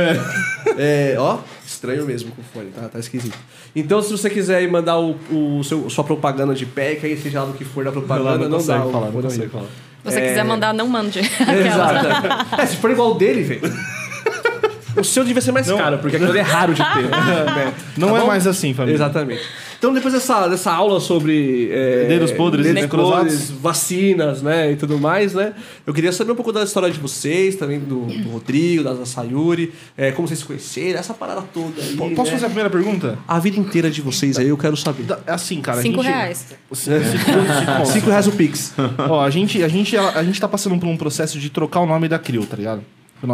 É. 0.78 1.16
ó, 1.18 1.38
estranho 1.76 2.04
mesmo 2.04 2.32
com 2.32 2.40
o 2.42 2.44
fone, 2.44 2.70
tá, 2.70 2.88
tá 2.88 2.98
esquisito. 2.98 3.36
Então, 3.74 4.02
se 4.02 4.10
você 4.10 4.28
quiser 4.28 4.56
aí 4.56 4.68
mandar 4.68 4.98
o, 4.98 5.16
o 5.30 5.62
seu, 5.62 5.88
sua 5.90 6.02
propaganda 6.04 6.54
de 6.54 6.66
pé, 6.66 6.94
que 6.96 7.06
aí 7.06 7.16
seja 7.16 7.40
lá 7.40 7.46
do 7.46 7.52
que 7.52 7.64
for 7.64 7.84
da 7.84 7.92
propaganda, 7.92 8.38
Não 8.38 8.48
não, 8.48 8.58
consegue 8.58 8.84
dá. 8.84 8.90
falar, 8.90 9.10
não 9.12 9.22
consegue 9.22 9.48
falar. 9.48 9.66
Se 10.04 10.12
você 10.12 10.18
É. 10.20 10.28
quiser 10.28 10.44
mandar, 10.44 10.72
não 10.72 10.88
mande. 10.88 11.18
Exato. 11.20 12.56
É, 12.60 12.66
se 12.66 12.76
for 12.76 12.90
igual 12.90 13.12
o 13.12 13.14
dele, 13.14 13.42
velho. 13.42 13.60
O 14.96 15.04
seu 15.04 15.24
devia 15.24 15.42
ser 15.42 15.52
mais 15.52 15.66
Não. 15.66 15.76
caro, 15.78 15.98
porque 15.98 16.16
aquilo 16.16 16.36
é 16.36 16.40
raro 16.40 16.72
de 16.74 16.82
ter. 16.82 17.02
né? 17.10 17.74
Não 17.96 18.08
Tá 18.10 18.16
é 18.16 18.20
bom? 18.20 18.26
mais 18.26 18.46
assim, 18.46 18.72
família. 18.74 18.96
Exatamente. 18.96 19.42
Então, 19.78 19.92
depois 19.92 20.14
dessa, 20.14 20.48
dessa 20.48 20.72
aula 20.72 20.98
sobre. 21.00 21.68
É, 21.70 22.06
Dedos 22.08 22.32
podres 22.32 22.64
dedos 22.64 22.80
necrosados. 22.82 23.18
podres, 23.18 23.50
vacinas, 23.50 24.40
né? 24.42 24.72
E 24.72 24.76
tudo 24.76 24.98
mais, 24.98 25.34
né? 25.34 25.52
Eu 25.86 25.92
queria 25.92 26.10
saber 26.12 26.32
um 26.32 26.34
pouco 26.34 26.50
da 26.50 26.62
história 26.62 26.90
de 26.90 26.98
vocês, 26.98 27.56
também 27.56 27.78
do, 27.78 28.06
do 28.06 28.30
Rodrigo, 28.30 28.82
da, 28.82 28.94
da 28.94 29.04
Sayuri, 29.04 29.72
é, 29.96 30.10
como 30.12 30.26
vocês 30.26 30.40
se 30.40 30.46
conheceram, 30.46 30.98
essa 30.98 31.12
parada 31.12 31.42
toda 31.52 31.80
aí. 31.82 31.94
Posso 32.14 32.30
né? 32.30 32.36
fazer 32.36 32.46
a 32.46 32.48
primeira 32.48 32.70
pergunta? 32.70 33.18
A 33.28 33.38
vida 33.38 33.60
inteira 33.60 33.90
de 33.90 34.00
vocês 34.00 34.38
aí, 34.38 34.48
eu 34.48 34.56
quero 34.56 34.76
saber. 34.78 35.02
Da- 35.02 35.18
É 35.26 35.32
assim, 35.32 35.60
cara. 35.60 35.80
a 35.80 35.82
Cinco 35.82 36.02
gente- 36.02 36.12
reais. 36.12 36.46
Cinco, 36.72 36.74
cinco. 36.74 37.86
Cinco 37.92 38.06
reais 38.10 38.26
o 38.26 38.32
Pix. 38.32 38.72
Ó, 39.10 39.20
a 39.20 39.28
gente, 39.28 39.62
a, 39.62 39.68
gente, 39.68 39.94
a, 39.96 40.08
a 40.10 40.24
gente 40.24 40.40
tá 40.40 40.48
passando 40.48 40.78
por 40.78 40.86
um 40.86 40.96
processo 40.96 41.38
de 41.38 41.50
trocar 41.50 41.80
o 41.80 41.86
nome 41.86 42.08
da 42.08 42.18
CRIO, 42.18 42.46
tá 42.46 42.56
ligado? 42.56 42.80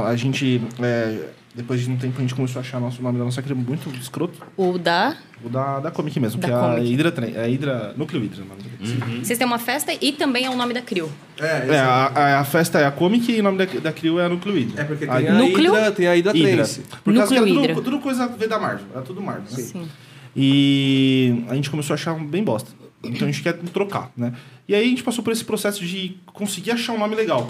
A 0.05 0.17
gente, 0.17 0.61
é, 0.81 1.29
depois 1.55 1.81
de 1.81 1.91
um 1.91 1.97
tempo, 1.97 2.15
a 2.19 2.21
gente 2.21 2.35
começou 2.35 2.61
a 2.61 2.63
achar 2.63 2.81
nosso 2.81 3.03
nome 3.03 3.19
da 3.19 3.25
nossa 3.25 3.43
CRIO 3.43 3.57
muito 3.57 3.91
escroto. 3.91 4.39
O 4.57 4.79
da. 4.79 5.17
O 5.45 5.49
da, 5.49 5.81
da 5.81 5.91
Comic 5.91 6.19
mesmo, 6.21 6.41
Da 6.41 6.47
que 6.49 6.53
é 6.55 6.57
a 6.57 6.61
Comic. 6.61 6.89
Hydra, 6.89 7.13
é 7.35 7.45
a 7.45 7.47
Hydra, 7.47 7.95
Núcleo 7.97 8.23
Hydra. 8.23 8.43
o 8.45 8.47
nome 8.47 8.63
dele. 8.63 9.25
Vocês 9.25 9.37
têm 9.39 9.47
uma 9.47 9.59
festa 9.59 9.93
e 10.01 10.13
também 10.13 10.47
é 10.47 10.51
o 10.51 10.57
nome 10.57 10.73
da 10.73 10.81
CRIO. 10.81 11.11
É, 11.39 11.79
a, 11.79 12.07
a, 12.07 12.41
a 12.41 12.45
festa 12.45 12.79
é 12.79 12.87
a 12.87 12.91
Comic 12.93 13.31
e 13.33 13.41
o 13.41 13.43
nome 13.43 13.59
da, 13.59 13.65
da 13.81 13.93
CRIO 13.93 14.19
é 14.21 14.25
a 14.27 14.29
Núcleo 14.29 14.55
Hydra. 14.55 14.81
É 14.81 14.85
porque 14.85 15.07
tem 15.07 15.29
a 15.29 15.33
Núcleo? 15.35 15.73
Hydra, 15.73 15.93
tem 15.93 16.07
a 16.07 16.13
Hydra 16.15 16.33
Hydra. 16.33 16.53
Trance. 16.55 16.81
Por 17.03 17.15
causa 17.15 17.35
que 17.35 17.41
Núcleo 17.41 17.55
era 17.59 17.61
Hydra. 17.63 17.75
tudo, 17.75 17.85
tudo 17.91 17.99
coisa 18.01 18.29
veio 18.29 18.49
da 18.49 18.59
Marvel, 18.59 18.87
era 18.95 19.03
tudo 19.03 19.21
Marvel. 19.21 19.43
né? 19.51 19.63
Sim. 19.63 19.89
E 20.37 21.45
a 21.49 21.55
gente 21.55 21.69
começou 21.71 21.93
a 21.93 21.97
achar 21.97 22.15
bem 22.15 22.43
bosta. 22.43 22.71
Então 23.05 23.27
a 23.27 23.31
gente 23.31 23.43
quer 23.43 23.55
trocar, 23.73 24.11
né? 24.17 24.33
E 24.69 24.75
aí 24.75 24.85
a 24.85 24.89
gente 24.89 25.03
passou 25.03 25.23
por 25.25 25.33
esse 25.33 25.45
processo 25.45 25.85
de 25.85 26.17
conseguir 26.27 26.71
achar 26.71 26.93
um 26.93 26.99
nome 26.99 27.15
legal. 27.17 27.49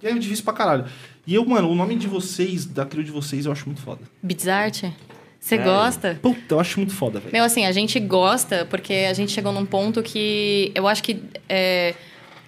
E 0.00 0.06
aí 0.06 0.14
é 0.14 0.18
difícil 0.18 0.44
pra 0.44 0.52
caralho. 0.54 0.84
E 1.26 1.34
eu, 1.34 1.44
mano, 1.44 1.68
o 1.70 1.74
nome 1.74 1.94
de 1.96 2.06
vocês, 2.08 2.64
da 2.66 2.84
crio 2.84 3.04
de 3.04 3.10
vocês, 3.10 3.46
eu 3.46 3.52
acho 3.52 3.66
muito 3.66 3.80
foda. 3.80 4.00
Bizarte? 4.22 4.92
Você 5.38 5.56
É. 5.56 5.58
gosta? 5.58 6.18
Puta, 6.22 6.54
eu 6.54 6.60
acho 6.60 6.78
muito 6.78 6.94
foda, 6.94 7.18
velho. 7.20 7.32
Meu, 7.32 7.44
assim, 7.44 7.64
a 7.66 7.72
gente 7.72 7.98
gosta 8.00 8.64
porque 8.68 8.92
a 9.08 9.12
gente 9.12 9.32
chegou 9.32 9.52
num 9.52 9.66
ponto 9.66 10.02
que 10.02 10.70
eu 10.74 10.86
acho 10.86 11.02
que. 11.02 11.22
é, 11.48 11.94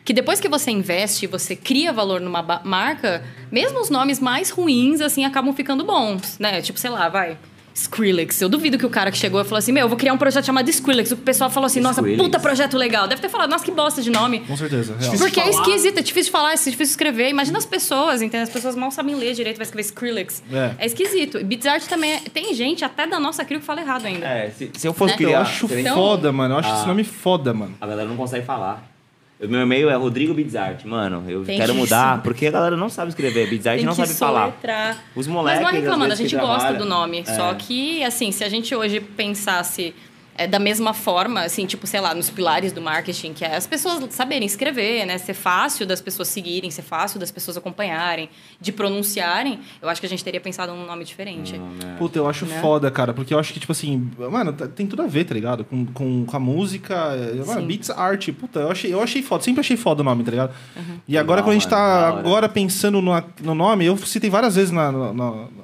que 0.04 0.12
depois 0.12 0.38
que 0.38 0.48
você 0.48 0.70
investe, 0.70 1.26
você 1.26 1.56
cria 1.56 1.90
valor 1.92 2.20
numa 2.20 2.42
marca, 2.62 3.24
mesmo 3.50 3.80
os 3.80 3.88
nomes 3.88 4.20
mais 4.20 4.50
ruins, 4.50 5.00
assim, 5.00 5.24
acabam 5.24 5.54
ficando 5.54 5.82
bons, 5.84 6.38
né? 6.38 6.60
Tipo, 6.60 6.78
sei 6.78 6.90
lá, 6.90 7.08
vai. 7.08 7.38
Skrillex. 7.74 8.40
Eu 8.40 8.48
duvido 8.48 8.78
que 8.78 8.86
o 8.86 8.90
cara 8.90 9.10
que 9.10 9.18
chegou 9.18 9.40
e 9.40 9.44
falou 9.44 9.58
assim: 9.58 9.72
Meu, 9.72 9.82
eu 9.82 9.88
vou 9.88 9.98
criar 9.98 10.12
um 10.12 10.18
projeto 10.18 10.46
chamado 10.46 10.68
Skrillex. 10.70 11.10
O 11.10 11.16
pessoal 11.16 11.50
falou 11.50 11.66
assim: 11.66 11.80
Nossa, 11.80 12.00
Skrillex. 12.00 12.22
puta 12.22 12.38
projeto 12.38 12.76
legal. 12.78 13.08
Deve 13.08 13.20
ter 13.20 13.28
falado: 13.28 13.50
Nossa, 13.50 13.64
que 13.64 13.70
bosta 13.72 14.00
de 14.00 14.10
nome. 14.10 14.40
Com 14.40 14.56
certeza, 14.56 14.96
real. 14.98 15.16
Porque 15.18 15.40
é 15.40 15.50
esquisito, 15.50 15.98
é 15.98 16.02
difícil 16.02 16.26
de 16.26 16.30
falar, 16.30 16.52
é 16.52 16.54
difícil 16.54 16.76
de 16.76 16.82
escrever. 16.84 17.28
Imagina 17.30 17.58
as 17.58 17.66
pessoas, 17.66 18.22
entendeu? 18.22 18.44
As 18.44 18.50
pessoas 18.50 18.76
mal 18.76 18.90
sabem 18.90 19.14
ler 19.16 19.34
direito, 19.34 19.56
vai 19.56 19.64
escrever 19.64 19.86
Skrillex. 19.88 20.42
É. 20.78 20.86
esquisito. 20.86 21.38
E 21.40 21.44
Bizarre 21.44 21.80
também 21.88 22.12
é... 22.12 22.20
Tem 22.32 22.54
gente 22.54 22.84
até 22.84 23.06
da 23.06 23.18
nossa 23.18 23.44
crio 23.44 23.58
que 23.60 23.66
fala 23.66 23.80
errado 23.80 24.06
ainda. 24.06 24.24
É, 24.26 24.50
se, 24.50 24.70
se 24.74 24.86
eu 24.86 24.94
fosse 24.94 25.12
Né? 25.12 25.16
criar... 25.18 25.30
Eu 25.38 25.42
acho 25.42 25.66
Então- 25.72 25.94
foda, 25.96 26.32
mano. 26.32 26.54
Eu 26.54 26.58
acho 26.58 26.68
Ah. 26.70 26.76
esse 26.78 26.86
nome 26.86 27.02
foda, 27.04 27.52
mano. 27.52 27.74
A 27.80 27.86
galera 27.86 28.08
não 28.08 28.16
consegue 28.16 28.44
falar. 28.46 28.93
O 29.44 29.48
meu 29.48 29.60
e-mail 29.62 29.90
é 29.90 29.94
Rodrigo 29.94 30.32
Bidzart. 30.34 30.84
Mano, 30.84 31.24
eu 31.28 31.44
Tem 31.44 31.58
quero 31.58 31.72
que 31.72 31.78
mudar, 31.78 32.22
porque 32.24 32.46
a 32.46 32.50
galera 32.50 32.76
não 32.76 32.88
sabe 32.88 33.10
escrever. 33.10 33.48
Bidzart 33.48 33.82
não 33.82 33.94
sabe 33.94 34.14
falar. 34.14 34.46
soletrar. 34.48 34.98
Os 35.14 35.26
Mas 35.26 35.34
moleques. 35.34 35.62
não 35.62 35.68
é 35.68 35.72
reclamando, 35.72 36.12
a 36.12 36.16
gente 36.16 36.34
gosta 36.36 36.58
trabalham- 36.58 36.78
do 36.78 36.84
nome. 36.86 37.20
É. 37.20 37.24
Só 37.34 37.52
que, 37.54 38.02
assim, 38.04 38.30
se 38.32 38.42
a 38.44 38.48
gente 38.48 38.74
hoje 38.74 39.00
pensasse 39.00 39.94
É 40.36 40.46
da 40.48 40.58
mesma 40.58 40.92
forma, 40.92 41.42
assim, 41.42 41.64
tipo, 41.64 41.86
sei 41.86 42.00
lá, 42.00 42.14
nos 42.14 42.28
pilares 42.28 42.72
do 42.72 42.82
marketing, 42.82 43.32
que 43.32 43.44
é 43.44 43.54
as 43.54 43.66
pessoas 43.66 44.12
saberem 44.14 44.44
escrever, 44.46 45.06
né? 45.06 45.16
Ser 45.18 45.34
fácil 45.34 45.86
das 45.86 46.00
pessoas 46.00 46.26
seguirem, 46.28 46.70
ser 46.70 46.82
fácil 46.82 47.20
das 47.20 47.30
pessoas 47.30 47.56
acompanharem, 47.56 48.28
de 48.60 48.72
pronunciarem. 48.72 49.60
Eu 49.80 49.88
acho 49.88 50.00
que 50.00 50.06
a 50.06 50.10
gente 50.10 50.24
teria 50.24 50.40
pensado 50.40 50.72
num 50.74 50.86
nome 50.86 51.04
diferente. 51.04 51.60
Puta, 51.98 52.18
eu 52.18 52.28
acho 52.28 52.46
Né? 52.46 52.60
foda, 52.60 52.90
cara, 52.90 53.12
porque 53.14 53.32
eu 53.32 53.38
acho 53.38 53.52
que, 53.52 53.60
tipo 53.60 53.72
assim, 53.72 54.10
mano, 54.30 54.52
tá- 54.52 54.66
tem 54.66 54.86
tudo 54.86 55.02
a 55.02 55.06
ver, 55.06 55.24
tá 55.24 55.34
ligado? 55.34 55.64
Com, 55.64 55.86
com, 55.86 56.24
com 56.26 56.36
a 56.36 56.40
música, 56.40 56.94
é, 57.14 57.44
mano, 57.44 57.66
beats 57.66 57.90
art, 57.90 58.28
puta, 58.32 58.58
eu 58.60 58.70
achei, 58.70 58.92
eu 58.92 59.00
achei 59.02 59.22
foda, 59.22 59.42
sempre 59.44 59.60
achei 59.60 59.76
foda 59.76 60.02
o 60.02 60.04
nome, 60.04 60.24
tá 60.24 60.30
ligado? 60.32 60.52
E 61.06 61.16
agora, 61.16 61.36
Legal, 61.40 61.44
quando 61.44 61.56
a 61.56 61.60
gente 61.60 61.68
tá 61.68 62.08
agora 62.08 62.48
pensando 62.48 63.00
no, 63.00 63.12
no 63.42 63.54
nome, 63.54 63.84
eu 63.86 63.96
citei 63.98 64.28
várias 64.30 64.56
vezes 64.56 64.70
na- 64.72 64.90
na- 64.90 65.12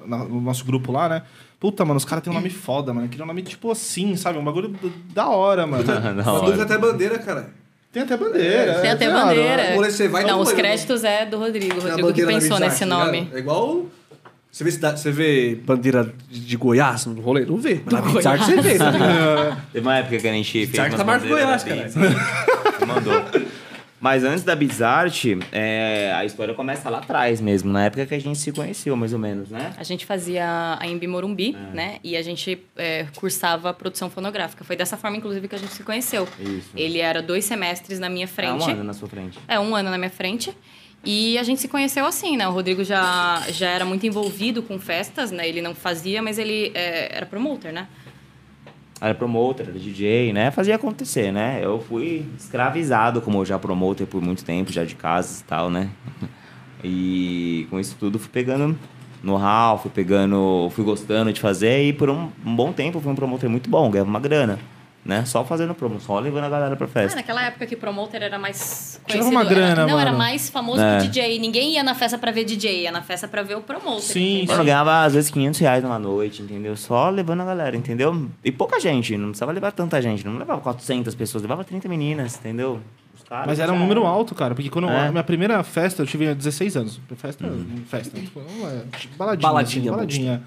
na- 0.07 0.25
no 0.25 0.41
nosso 0.41 0.65
grupo 0.65 0.93
lá, 0.93 1.09
né? 1.09 1.23
Puta, 1.61 1.85
mano, 1.85 1.99
os 1.99 2.07
caras 2.07 2.25
têm 2.25 2.33
um 2.33 2.37
nome 2.37 2.49
foda, 2.49 2.93
mano. 2.95 3.07
Queria 3.07 3.23
um 3.23 3.29
nome, 3.29 3.43
tipo 3.43 3.71
assim, 3.71 4.17
sabe? 4.17 4.39
Um 4.39 4.45
bagulho 4.45 4.75
da 5.15 5.29
hora, 5.29 5.67
mano. 5.67 5.85
Da 5.85 6.01
Mas 6.15 6.27
hora. 6.27 6.47
dúvida 6.47 6.63
até 6.63 6.79
bandeira, 6.79 7.19
cara. 7.19 7.51
Tem 7.93 8.03
até 8.03 8.17
bandeira. 8.17 8.75
Tem 8.81 8.91
é, 8.91 8.93
até 8.95 9.07
claro. 9.11 9.27
bandeira. 9.29 9.73
Agora 9.73 9.91
você 9.91 10.09
vai 10.09 10.25
Não, 10.25 10.41
os 10.41 10.53
créditos 10.53 11.05
é 11.05 11.27
do 11.27 11.39
Rodrigo. 11.39 11.79
O 11.79 11.83
Tem 11.83 11.91
Rodrigo 11.91 12.13
que 12.15 12.25
pensou 12.25 12.57
Bizarre, 12.57 12.65
nesse 12.65 12.79
tá 12.79 12.85
ligado? 12.87 13.05
nome. 13.07 13.29
É 13.35 13.39
igual. 13.39 13.87
Você 14.51 14.65
vê, 14.65 14.71
cidade- 14.73 15.01
você 15.01 15.13
vê 15.13 15.55
bandeira 15.55 16.13
de 16.31 16.57
Goiás 16.57 17.07
no 17.07 17.21
rolê? 17.21 17.45
Não 17.45 17.59
vê. 17.59 17.81
Mas 17.85 17.93
na 17.93 18.01
Bizarre 18.01 18.45
você 18.45 18.61
vê, 18.61 18.79
tá? 18.79 18.93
Teve 19.73 19.87
uma 19.87 19.97
época 19.99 20.19
que 20.19 20.29
a 20.29 20.33
gente 20.33 20.51
fez 20.51 20.69
Bizarre 20.71 20.89
umas 20.91 20.99
tá 20.99 21.05
bandeiras 21.05 21.65
Goiás. 21.65 21.93
Você 21.95 21.99
mandou. 22.87 23.23
Mas 24.01 24.25
antes 24.25 24.43
da 24.45 24.57
Bizart, 24.57 25.27
é, 25.53 26.11
a 26.17 26.25
história 26.25 26.55
começa 26.55 26.89
lá 26.89 26.99
atrás 26.99 27.41
mesmo, 27.41 27.71
na 27.71 27.85
época 27.85 28.07
que 28.07 28.15
a 28.15 28.19
gente 28.19 28.39
se 28.39 28.51
conheceu, 28.51 28.97
mais 28.97 29.13
ou 29.13 29.19
menos, 29.19 29.51
né? 29.51 29.75
A 29.77 29.83
gente 29.83 30.07
fazia 30.07 30.79
a 30.81 30.87
Embi 30.87 31.07
Morumbi, 31.07 31.55
É. 31.55 31.75
né? 31.77 31.99
E 32.03 32.17
a 32.17 32.23
gente 32.23 32.59
é, 32.77 33.07
cursava 33.17 33.75
produção 33.75 34.09
fonográfica. 34.09 34.65
Foi 34.65 34.75
dessa 34.75 34.97
forma, 34.97 35.19
inclusive, 35.19 35.47
que 35.47 35.55
a 35.55 35.59
gente 35.59 35.73
se 35.75 35.83
conheceu. 35.83 36.27
Isso. 36.39 36.71
Ele 36.75 36.99
era 36.99 37.21
dois 37.21 37.45
semestres 37.45 37.99
na 37.99 38.09
minha 38.09 38.25
É 38.25 38.27
frente. 38.27 38.65
um 38.65 38.71
ano 38.71 38.85
na 38.85 38.95
sua 38.95 39.07
frente. 39.09 39.39
É, 39.47 39.61
um 39.61 39.77
ano 39.77 39.91
na 39.91 39.99
minha 39.99 40.11
frente. 40.11 40.51
E 41.05 41.39
a 41.39 41.43
gente 41.43 41.61
se 41.63 41.69
conheceu 41.69 42.05
assim, 42.05 42.37
né? 42.37 42.47
O 42.47 42.53
Rodrigo 42.53 42.85
já, 42.85 43.43
já 43.51 43.69
era 43.71 43.87
muito 43.87 44.07
envolvido 44.07 44.63
com 44.63 44.79
festas, 44.79 45.31
né? 45.31 45.49
Ele 45.49 45.63
não 45.63 45.75
fazia, 45.75 46.21
mas 46.21 46.39
ele 46.39 46.73
é, 46.75 47.17
era 47.17 47.25
promoter, 47.25 47.73
né? 47.73 47.87
Era 49.01 49.15
promoter, 49.15 49.69
era 49.69 49.79
DJ, 49.79 50.33
né? 50.33 50.51
Fazia 50.51 50.75
acontecer, 50.75 51.33
né? 51.33 51.61
Eu 51.63 51.81
fui 51.81 52.27
escravizado 52.39 53.23
como 53.23 53.45
já 53.45 53.59
promoter 53.59 54.07
por 54.07 54.21
muito 54.21 54.45
tempo, 54.45 54.71
já 54.71 54.85
de 54.85 54.95
casas 54.95 55.41
e 55.41 55.45
tal, 55.45 55.71
né? 55.71 55.91
E 56.83 57.67
com 57.69 57.79
isso 57.79 57.95
tudo 58.01 58.19
fui 58.19 58.31
pegando 58.31 58.75
know-how, 59.23 59.79
fui 59.79 59.91
pegando, 59.91 60.71
fui 60.71 60.83
gostando 60.83 61.31
de 61.31 61.39
fazer 61.39 61.85
e 61.85 61.93
por 61.93 62.09
um, 62.09 62.31
um 62.43 62.57
bom 62.57 62.73
tempo 62.73 63.01
fui 63.01 63.13
um 63.13 63.15
promoter 63.15 63.49
muito 63.49 63.69
bom, 63.69 63.91
ganhava 63.91 64.09
uma 64.09 64.19
grana, 64.19 64.59
né? 65.05 65.25
Só 65.25 65.45
fazendo 65.45 65.75
promo, 65.75 65.99
só 66.01 66.19
levando 66.19 66.45
a 66.45 66.49
galera 66.49 66.77
pra 66.77 66.87
Ah, 66.87 66.89
festa. 66.89 67.17
naquela 67.17 67.43
época 67.45 67.67
que 67.67 67.75
promoter 67.77 68.23
era 68.23 68.39
mais 68.39 69.01
Tirava 69.07 69.25
conhecido. 69.25 69.31
uma 69.31 69.45
grana, 69.45 69.71
era, 69.83 69.87
não, 69.87 69.99
era 69.99 70.11
mano. 70.13 70.19
mais 70.19 70.51
famoso 70.51 70.81
É. 70.83 70.99
que 71.01 71.09
DJ. 71.09 71.39
Ninguém 71.39 71.73
ia 71.75 71.83
na 71.83 71.95
festa 71.95 72.19
pra 72.19 72.31
ver 72.31 72.45
DJ, 72.45 72.83
ia 72.83 72.93
na 72.93 73.01
festa 73.03 73.27
pra 73.27 73.43
ver 73.43 73.57
o 73.57 73.63
promoter. 73.63 74.03
Sim? 74.03 74.45
Mano, 74.47 74.61
eu 74.61 74.65
ganhava 74.67 75.05
às 75.05 75.15
vezes 75.15 75.31
500 75.31 75.59
reais 75.61 75.83
numa 75.83 75.99
noite, 75.99 76.43
entendeu? 76.43 76.77
Só 76.77 77.09
levando 77.11 77.41
a 77.41 77.45
galera, 77.47 77.77
entendeu? 77.77 78.29
E 78.45 78.53
pouca 78.53 78.79
gente, 78.79 79.17
não 79.17 79.29
precisava 79.29 79.53
levar 79.53 79.73
tanta 79.73 80.01
gente, 80.03 80.25
não 80.27 80.37
levava 80.39 80.61
400 80.61 81.15
pessoas, 81.15 81.43
levava 81.43 81.65
30 81.65 81.89
meninas, 81.89 82.37
entendeu? 82.37 82.81
Mas 83.47 83.61
era 83.61 83.73
um 83.73 83.79
número 83.79 84.05
alto, 84.05 84.35
cara. 84.35 84.57
Porque 84.57 84.69
quando 84.69 84.89
É. 84.89 85.07
a 85.07 85.11
minha 85.13 85.23
primeira 85.23 85.63
festa, 85.63 86.03
eu 86.03 86.07
tive 86.07 86.35
16 86.35 86.77
anos. 86.77 87.01
Festa, 87.17 87.45
festa. 87.87 88.19
Tipo, 88.19 88.41
é, 88.41 88.83
baladinha. 89.17 89.49
Baladinha, 89.49 89.83
assim, 89.83 89.91
baladinha. 89.91 90.43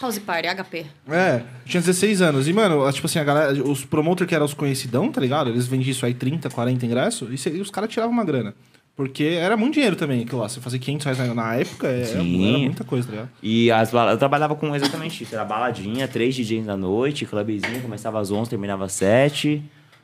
House 0.00 0.18
Party, 0.18 0.48
HP. 0.48 0.86
É, 1.08 1.42
tinha 1.64 1.80
16 1.80 2.20
anos. 2.20 2.48
E, 2.48 2.52
mano, 2.52 2.90
tipo 2.92 3.06
assim, 3.06 3.18
a 3.18 3.24
galera, 3.24 3.52
os 3.62 3.84
promoters 3.84 4.28
que 4.28 4.34
eram 4.34 4.44
os 4.44 4.54
conhecidão, 4.54 5.10
tá 5.10 5.20
ligado? 5.20 5.50
Eles 5.50 5.66
vendiam 5.66 5.90
isso 5.92 6.04
aí 6.04 6.12
30, 6.14 6.50
40 6.50 6.84
ingressos 6.84 7.32
e, 7.32 7.38
cê- 7.38 7.50
e 7.50 7.60
os 7.60 7.70
caras 7.70 7.88
tiravam 7.90 8.12
uma 8.12 8.24
grana. 8.24 8.54
Porque 8.96 9.24
era 9.24 9.56
muito 9.56 9.74
dinheiro 9.74 9.96
também, 9.96 10.22
aquilo 10.22 10.40
lá. 10.40 10.48
Você 10.48 10.60
fazer 10.60 10.78
500 10.78 11.04
reais 11.18 11.34
na, 11.34 11.54
época 11.56 11.88
é- 11.88 12.10
era, 12.10 12.22
muita 12.22 12.84
coisa, 12.84 13.06
tá 13.06 13.12
ligado? 13.12 13.30
E 13.42 13.70
as 13.70 13.90
bala- 13.90 14.12
eu 14.12 14.18
trabalhava 14.18 14.54
com 14.54 14.74
exatamente 14.74 15.22
isso. 15.24 15.34
Era 15.34 15.44
baladinha, 15.44 16.06
três 16.06 16.34
DJs 16.34 16.66
da 16.66 16.76
noite, 16.76 17.24
clubzinho, 17.26 17.80
começava 17.82 18.20
às 18.20 18.30
11, 18.30 18.50
terminava 18.50 18.84
às 18.84 18.92
7. 18.92 19.62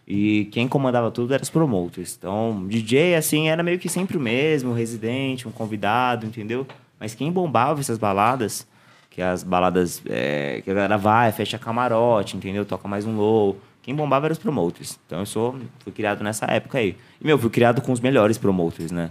E 0.08 0.46
quem 0.50 0.66
comandava 0.66 1.08
tudo 1.12 1.32
eram 1.32 1.42
os 1.42 1.50
promoters. 1.50 2.16
Então, 2.18 2.66
DJ, 2.66 3.14
assim, 3.14 3.48
era 3.48 3.62
meio 3.62 3.78
que 3.78 3.88
sempre 3.88 4.16
o 4.16 4.20
mesmo, 4.20 4.70
um 4.70 4.74
residente, 4.74 5.46
um 5.46 5.52
convidado, 5.52 6.26
entendeu? 6.26 6.66
Mas 6.98 7.14
quem 7.14 7.30
bombava 7.30 7.78
essas 7.78 7.96
baladas, 7.96 8.66
que 9.10 9.20
as 9.20 9.42
baladas 9.42 10.00
é, 10.08 10.60
que 10.64 10.70
a 10.70 10.74
galera 10.74 10.96
vai, 10.96 11.32
fecha 11.32 11.58
camarote, 11.58 12.36
entendeu? 12.36 12.64
Toca 12.64 12.86
mais 12.88 13.04
um 13.04 13.16
low. 13.16 13.58
Quem 13.82 13.94
bombava 13.94 14.26
eram 14.26 14.32
os 14.32 14.38
promoters. 14.38 14.98
Então, 15.06 15.20
eu 15.20 15.26
sou, 15.26 15.56
fui 15.80 15.92
criado 15.92 16.22
nessa 16.22 16.46
época 16.46 16.78
aí. 16.78 16.96
E, 17.20 17.26
meu, 17.26 17.38
fui 17.38 17.50
criado 17.50 17.80
com 17.82 17.90
os 17.92 18.00
melhores 18.00 18.38
promoters, 18.38 18.90
né? 18.92 19.10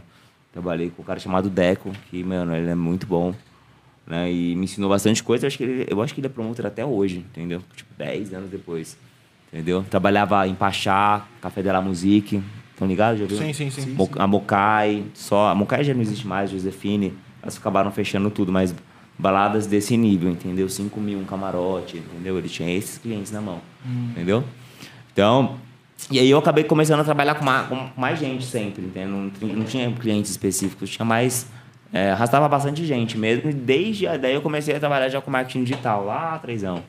Trabalhei 0.53 0.89
com 0.89 1.01
um 1.01 1.05
cara 1.05 1.19
chamado 1.19 1.49
Deco, 1.49 1.91
que, 2.09 2.23
mano, 2.23 2.55
ele 2.55 2.69
é 2.69 2.75
muito 2.75 3.05
bom 3.05 3.33
né? 4.07 4.31
E 4.31 4.55
me 4.55 4.63
ensinou 4.63 4.89
bastante 4.89 5.21
coisa. 5.23 5.45
Eu 5.45 5.47
acho 5.47 5.57
que 5.57 5.63
ele, 5.63 5.85
eu 5.87 6.01
acho 6.01 6.13
que 6.15 6.19
ele 6.19 6.25
é 6.27 6.29
promotor 6.29 6.65
até 6.65 6.83
hoje, 6.83 7.17
entendeu? 7.19 7.61
Tipo, 7.75 7.93
10 7.95 8.33
anos 8.33 8.49
depois, 8.49 8.97
entendeu? 9.53 9.85
Trabalhava 9.87 10.47
em 10.47 10.55
Pachá, 10.55 11.27
Café 11.39 11.61
de 11.61 11.71
la 11.71 11.79
Musique, 11.81 12.41
estão 12.71 12.87
ligados? 12.87 13.19
Já 13.19 13.27
viu? 13.27 13.37
Sim, 13.37 13.53
sim, 13.53 13.69
sim. 13.69 13.91
Mo- 13.93 14.09
A 14.17 14.25
Mocai, 14.25 15.03
só... 15.13 15.49
A 15.49 15.53
Mocai 15.55 15.83
já 15.83 15.93
não 15.93 16.01
existe 16.01 16.25
mais, 16.25 16.49
Josefine. 16.49 17.13
Elas 17.43 17.55
acabaram 17.57 17.91
fechando 17.91 18.31
tudo, 18.31 18.51
mas 18.51 18.73
baladas 19.19 19.67
desse 19.67 19.95
nível, 19.97 20.29
entendeu? 20.31 20.67
5 20.69 20.99
mil 20.99 21.19
um 21.19 21.25
camarote, 21.25 21.97
entendeu? 21.97 22.37
Ele 22.37 22.47
tinha 22.49 22.73
esses 22.75 22.97
clientes 22.97 23.31
na 23.31 23.41
mão, 23.41 23.59
entendeu? 24.11 24.43
Então... 25.13 25.57
E 26.09 26.17
aí 26.17 26.29
eu 26.29 26.37
acabei 26.39 26.63
começando 26.63 27.01
a 27.01 27.03
trabalhar 27.03 27.35
com 27.35 27.43
mais, 27.43 27.67
com 27.67 27.89
mais 27.97 28.17
gente 28.17 28.45
sempre, 28.45 28.85
entendeu? 28.85 29.09
Não, 29.09 29.29
tinha- 29.29 29.53
não 29.53 29.65
tinha 29.65 29.91
clientes 29.91 30.31
específicos, 30.31 30.89
tinha 30.89 31.05
mais... 31.05 31.45
É, 31.91 32.11
arrastava 32.11 32.47
bastante 32.47 32.85
gente 32.85 33.17
mesmo. 33.17 33.49
E 33.49 33.53
desde 33.53 34.07
a- 34.07 34.15
daí 34.15 34.33
eu 34.33 34.41
comecei 34.41 34.73
a 34.75 34.79
trabalhar 34.79 35.09
já 35.09 35.19
com 35.19 35.29
marketing 35.29 35.65
digital, 35.65 36.05
lá 36.05 36.35
atrásão. 36.35 36.81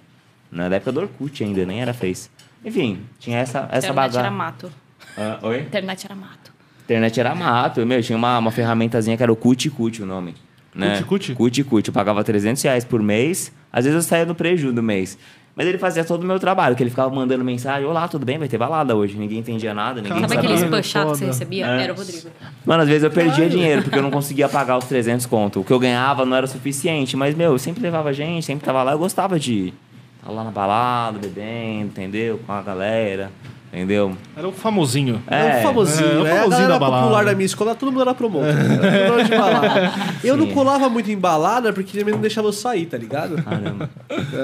Na 0.51 0.67
época 0.67 0.93
do 0.93 1.01
Orkut 1.01 1.43
ainda, 1.43 1.67
nem 1.67 1.83
era 1.83 1.93
Face. 1.93 2.31
Enfim, 2.65 3.01
tinha 3.19 3.39
essa, 3.39 3.61
essa 3.73 3.89
Internet 3.89 3.95
bagagem. 3.97 4.21
era 4.21 4.31
mato. 4.31 4.73
Ah, 5.19 5.39
oi? 5.43 5.61
Internet 5.63 6.07
era 6.07 6.15
mato. 6.15 6.53
Internet 6.85 7.21
era 7.21 7.35
mato, 7.35 7.85
meu, 7.85 8.01
tinha 8.03 8.17
uma, 8.17 8.39
uma 8.39 8.51
ferramentazinha 8.53 9.17
que 9.17 9.23
era 9.25 9.33
o 9.33 9.37
Cuti 9.37 9.69
Cuti 9.71 10.03
o 10.03 10.07
nome. 10.07 10.35
Né? 10.75 11.03
Cuti 11.03 11.35
Cuti? 11.35 11.65
Cuti. 11.65 11.89
Eu 11.89 11.95
pagava 11.95 12.23
300 12.23 12.63
reais 12.63 12.85
por 12.85 13.03
mês, 13.03 13.53
às 13.73 13.85
vezes 13.85 13.97
eu 13.97 14.09
saía 14.09 14.25
no 14.25 14.35
prejuízo 14.35 14.75
do 14.75 14.83
mês. 14.83 15.19
Mas 15.55 15.67
ele 15.67 15.79
fazia 15.79 16.05
todo 16.05 16.23
o 16.23 16.27
meu 16.27 16.39
trabalho, 16.39 16.77
que 16.77 16.83
ele 16.83 16.91
ficava 16.91 17.15
mandando 17.15 17.45
mensagem, 17.45 17.87
olá, 17.87 18.07
tudo 18.09 18.25
bem? 18.25 18.39
Vai 18.39 18.49
ter 18.49 18.57
balada 18.57 18.95
hoje. 18.95 19.17
Ninguém 19.19 19.41
entendia 19.41 19.75
nada, 19.75 20.01
ninguém 20.01 20.27
Sabe 20.29 20.55
spam 20.55 20.83
chato 20.83 21.11
que 21.11 21.19
você 21.19 21.27
recebia? 21.27 21.67
É. 21.67 21.83
Era 21.83 21.93
o 21.93 21.97
Rodrigo. 21.97 22.29
Mano, 22.65 22.83
às 22.83 22.89
vezes 22.89 23.03
eu 23.03 23.11
perdia 23.11 23.49
dinheiro, 23.49 23.83
porque 23.83 23.99
eu 23.99 24.03
não 24.03 24.11
conseguia 24.11 24.49
pagar 24.49 24.79
os 24.79 24.85
300 24.85 25.27
conto. 25.27 25.61
O 25.61 25.65
que 25.65 25.73
eu 25.73 25.79
ganhava 25.79 26.25
não 26.25 26.37
era 26.37 26.47
suficiente, 26.47 27.17
mas, 27.17 27.35
meu, 27.35 27.53
eu 27.53 27.59
sempre 27.59 27.83
levava 27.83 28.13
gente, 28.13 28.45
sempre 28.45 28.65
tava 28.65 28.83
lá, 28.83 28.93
eu 28.93 28.99
gostava 28.99 29.39
de 29.39 29.53
ir. 29.53 29.75
Tava 30.23 30.33
lá 30.33 30.45
na 30.45 30.51
balada, 30.51 31.19
bebendo, 31.19 31.89
entendeu? 31.89 32.41
Com 32.47 32.53
a 32.53 32.63
galera, 32.63 33.31
entendeu? 33.73 34.17
Era 34.37 34.49
o 34.49 34.53
famosinho. 34.53 35.23
É, 35.27 35.59
o 35.59 35.63
famosinho, 35.63 36.09
é, 36.09 36.19
o 36.19 36.23
né? 36.25 36.31
A 36.33 36.35
famosinho 36.37 36.51
galera 36.51 36.69
da 36.73 36.79
balada. 36.79 37.03
popular 37.03 37.25
da 37.25 37.35
minha 37.35 37.47
escola, 37.47 37.75
todo 37.75 37.91
mundo 37.93 38.03
era 38.03 38.15
promotor. 38.15 38.49
Era 38.49 39.07
todo 39.07 39.17
mundo 39.19 39.25
de 39.25 39.37
balada. 39.37 39.93
Eu 40.25 40.37
não 40.37 40.47
colava 40.49 40.89
muito 40.89 41.11
em 41.11 41.17
balada 41.19 41.73
porque 41.73 41.99
também 41.99 42.13
não 42.15 42.21
deixava 42.21 42.49
eu 42.49 42.53
sair, 42.53 42.87
tá 42.87 42.97
ligado? 42.99 43.43
Caramba. 43.43 43.89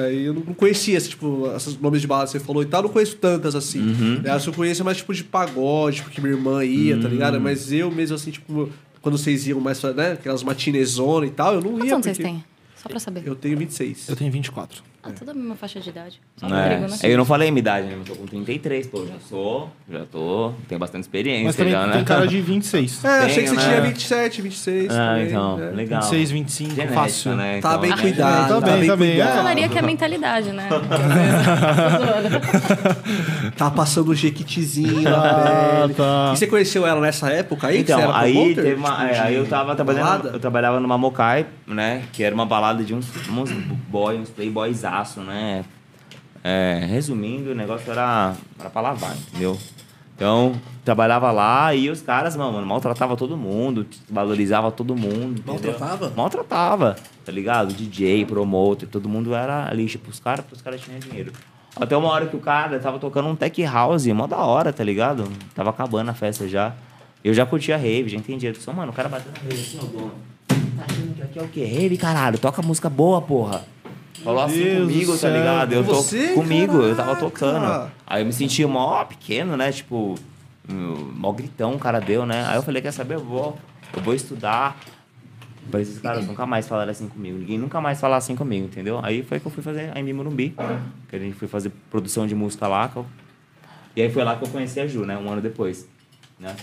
Aí 0.06 0.24
eu 0.24 0.34
não 0.34 0.42
conhecia, 0.54 0.96
assim, 0.98 1.10
tipo, 1.10 1.50
esses 1.54 1.78
nomes 1.78 2.00
de 2.00 2.06
balada 2.06 2.26
que 2.26 2.32
você 2.32 2.40
falou 2.40 2.62
e 2.62 2.66
tal, 2.66 2.80
eu 2.80 2.84
não 2.84 2.90
conheço 2.92 3.16
tantas 3.16 3.54
assim. 3.54 3.80
Uhum. 3.80 4.20
Né, 4.22 4.30
eu 4.46 4.52
conheço 4.52 4.82
é 4.82 4.84
mais 4.84 4.96
tipo 4.98 5.12
de 5.12 5.22
pagode, 5.24 6.02
porque 6.02 6.20
minha 6.20 6.32
irmã 6.34 6.64
ia, 6.64 6.96
tá 6.96 7.04
Uhum. 7.04 7.08
ligado? 7.10 7.40
Mas 7.40 7.72
eu 7.72 7.90
mesmo, 7.90 8.16
assim, 8.16 8.30
tipo, 8.30 8.68
quando 9.02 9.18
vocês 9.18 9.46
iam 9.46 9.60
mais, 9.60 9.78
pra, 9.80 9.92
né, 9.92 10.12
aquelas 10.12 10.42
matinezona 10.42 11.26
e 11.26 11.30
tal, 11.30 11.54
eu 11.54 11.60
não 11.60 11.72
Quantos 11.72 11.86
ia. 11.88 11.94
anos 11.94 12.04
vocês 12.06 12.18
têm? 12.18 12.44
Só 12.82 12.88
pra 12.88 12.98
saber. 13.00 13.22
Eu 13.26 13.34
tenho 13.34 13.56
26. 13.58 14.08
Eu 14.08 14.16
tenho 14.16 14.30
24. 14.32 14.82
Ah, 15.02 15.10
toda 15.16 15.30
a 15.30 15.34
mesma 15.34 15.54
faixa 15.54 15.78
de 15.80 15.88
idade. 15.90 16.20
Só 16.36 16.46
o 16.46 16.54
É, 16.54 16.80
né? 16.80 16.88
Eu 17.04 17.16
não 17.18 17.24
falei 17.24 17.48
a 17.48 17.52
minha 17.52 17.60
idade, 17.60 17.86
né? 17.86 17.94
Eu 17.96 18.04
tô 18.04 18.16
com 18.16 18.26
33, 18.26 18.86
pô. 18.88 19.06
Já 19.06 19.14
sou, 19.28 19.70
já 19.88 20.04
tô. 20.04 20.52
Tenho 20.68 20.78
bastante 20.80 21.02
experiência 21.02 21.44
Mas 21.46 21.54
também 21.56 21.72
já, 21.72 21.86
né? 21.86 21.92
tem 21.92 22.04
cara 22.04 22.26
de 22.26 22.40
26. 22.40 23.04
É, 23.04 23.08
achei 23.08 23.44
que 23.44 23.50
você 23.50 23.56
Tenho, 23.56 23.68
tinha 23.68 23.80
né? 23.82 23.88
27, 23.88 24.42
26. 24.42 24.90
Ah, 24.90 24.94
também, 25.10 25.26
então, 25.28 25.56
né? 25.58 25.70
legal. 25.70 26.02
26, 26.02 26.30
25, 26.32 26.70
Genética, 26.74 26.94
fácil. 27.00 27.34
né? 27.36 27.60
Tá 27.60 27.68
Então, 27.70 27.80
bem 27.80 27.90
né? 27.90 27.96
cuidado, 27.96 28.48
Tá 28.48 28.60
tá, 28.60 28.66
bem, 28.66 28.78
bem, 28.80 28.88
tá 28.88 28.96
bem. 28.96 29.08
Eu 29.10 29.14
cuidado. 29.16 29.36
falaria 29.36 29.68
que 29.68 29.78
é 29.78 29.82
mentalidade, 29.82 30.52
né? 30.52 30.68
Tá 33.56 33.70
passando 33.70 34.08
o 34.10 34.14
jequitizinho 34.14 35.06
Ah, 35.08 35.80
na 35.80 35.82
pele. 35.82 35.94
tá. 35.94 36.30
E 36.34 36.36
você 36.36 36.46
conheceu 36.46 36.86
ela 36.86 37.00
nessa 37.00 37.30
época 37.30 37.68
aí? 37.68 37.84
que 37.84 37.92
Então, 37.92 38.14
aí 38.14 38.54
teve 38.54 38.74
uma. 38.74 39.06
é, 39.08 39.12
Tipo, 39.12 39.26
aí 39.26 39.34
eu 39.34 39.46
tava 39.46 39.74
trabalhando. 39.74 40.02
balada? 40.04 40.28
Eu 40.30 40.40
trabalhava 40.40 40.80
numa 40.80 40.98
Mokai, 40.98 41.46
né? 41.66 42.02
Que 42.12 42.22
era 42.22 42.34
uma 42.34 42.46
balada 42.46 42.82
de 42.84 42.94
uns, 42.94 43.06
uns 43.28 43.50
boy, 43.88 44.16
uns 44.16 44.30
playboysaço, 44.96 45.20
né? 45.20 45.64
É, 46.42 46.86
resumindo, 46.88 47.50
o 47.50 47.54
negócio 47.54 47.90
era, 47.90 48.34
era 48.58 48.70
pra 48.70 48.80
lavar, 48.80 49.16
entendeu? 49.16 49.58
Então, 50.14 50.54
trabalhava 50.84 51.30
lá 51.30 51.74
e 51.74 51.90
os 51.90 52.00
caras, 52.00 52.36
mano, 52.36 52.64
maltratava 52.64 53.16
todo 53.16 53.36
mundo, 53.36 53.86
valorizava 54.08 54.70
todo 54.70 54.94
mundo. 54.96 55.40
entendeu? 55.40 55.54
Maltratava? 55.54 56.12
Maltratava, 56.16 56.96
tá 57.24 57.32
ligado? 57.32 57.74
DJ, 57.74 58.24
promotor, 58.24 58.88
todo 58.88 59.08
mundo 59.08 59.34
era 59.34 59.68
ali, 59.68 59.86
tipo, 59.86 60.08
os 60.08 60.20
caras, 60.20 60.44
os 60.50 60.62
caras 60.62 60.80
tinham 60.80 60.98
dinheiro. 60.98 61.32
Até 61.78 61.94
uma 61.96 62.08
hora 62.08 62.26
que 62.26 62.36
o 62.36 62.40
cara 62.40 62.78
tava 62.78 62.98
tocando 62.98 63.28
um 63.28 63.36
tech 63.36 63.62
house, 63.64 64.06
mó 64.06 64.26
da 64.26 64.38
hora, 64.38 64.72
tá 64.72 64.82
ligado? 64.82 65.28
Tava 65.54 65.70
acabando 65.70 66.10
a 66.10 66.14
festa 66.14 66.48
já. 66.48 66.72
Eu 67.22 67.34
já 67.34 67.44
curtia 67.44 67.76
rave, 67.76 68.08
já 68.08 68.16
entendia. 68.16 68.54
Só, 68.54 68.72
mano, 68.72 68.92
o 68.92 68.94
cara 68.94 69.08
bateu 69.10 69.30
na 69.32 69.38
rave 69.40 69.60
assim, 69.60 69.78
ó, 69.82 69.84
dono. 69.84 70.12
Tá 70.48 70.84
achando 70.88 71.14
que 71.14 71.22
aqui 71.22 71.38
é 71.38 71.42
o 71.42 71.48
quê? 71.48 71.64
Rave, 71.66 71.98
caralho. 71.98 72.38
Toca 72.38 72.62
música 72.62 72.88
boa, 72.88 73.20
porra. 73.20 73.64
Falou 74.26 74.42
assim 74.42 74.62
Deus 74.64 74.90
comigo, 74.90 75.18
tá 75.18 75.28
ligado? 75.28 75.72
Eu 75.72 75.84
Com 75.84 75.90
tô 75.90 76.02
você? 76.02 76.28
comigo, 76.34 76.76
eu 76.82 76.96
tava 76.96 77.14
Caraca. 77.14 77.24
tocando. 77.24 77.92
Aí 78.06 78.22
eu 78.22 78.26
me 78.26 78.32
sentia 78.32 78.66
mó 78.66 79.04
pequeno, 79.04 79.56
né? 79.56 79.70
Tipo, 79.70 80.16
mó 80.68 81.32
gritão 81.32 81.74
o 81.74 81.78
cara 81.78 82.00
deu, 82.00 82.26
né? 82.26 82.44
Aí 82.48 82.56
eu 82.56 82.62
falei, 82.62 82.82
quer 82.82 82.90
saber? 82.92 83.14
Eu 83.14 83.24
vou, 83.24 83.56
eu 83.94 84.02
vou 84.02 84.12
estudar. 84.14 84.76
Pra 85.70 85.80
esses 85.80 85.98
caras 86.00 86.26
nunca 86.26 86.44
mais 86.46 86.66
falaram 86.68 86.90
assim 86.90 87.08
comigo. 87.08 87.38
Ninguém 87.38 87.58
nunca 87.58 87.80
mais 87.80 88.00
falar 88.00 88.16
assim 88.16 88.36
comigo, 88.36 88.66
entendeu? 88.66 89.00
Aí 89.02 89.22
foi 89.22 89.40
que 89.40 89.46
eu 89.46 89.50
fui 89.50 89.62
fazer 89.62 89.90
a 89.96 90.00
Embi 90.00 90.12
Morumbi. 90.12 90.54
Que 91.08 91.16
a 91.16 91.18
gente 91.18 91.34
foi 91.34 91.48
fazer 91.48 91.72
produção 91.90 92.26
de 92.26 92.34
música 92.34 92.66
lá. 92.68 92.90
eu- 92.94 93.06
E 93.96 94.02
aí 94.02 94.10
foi 94.10 94.22
lá 94.24 94.36
que 94.36 94.44
eu 94.44 94.48
conheci 94.48 94.78
a 94.80 94.86
Ju, 94.86 95.04
né? 95.06 95.16
Um 95.16 95.30
ano 95.30 95.40
depois. 95.40 95.88
Né? 96.38 96.54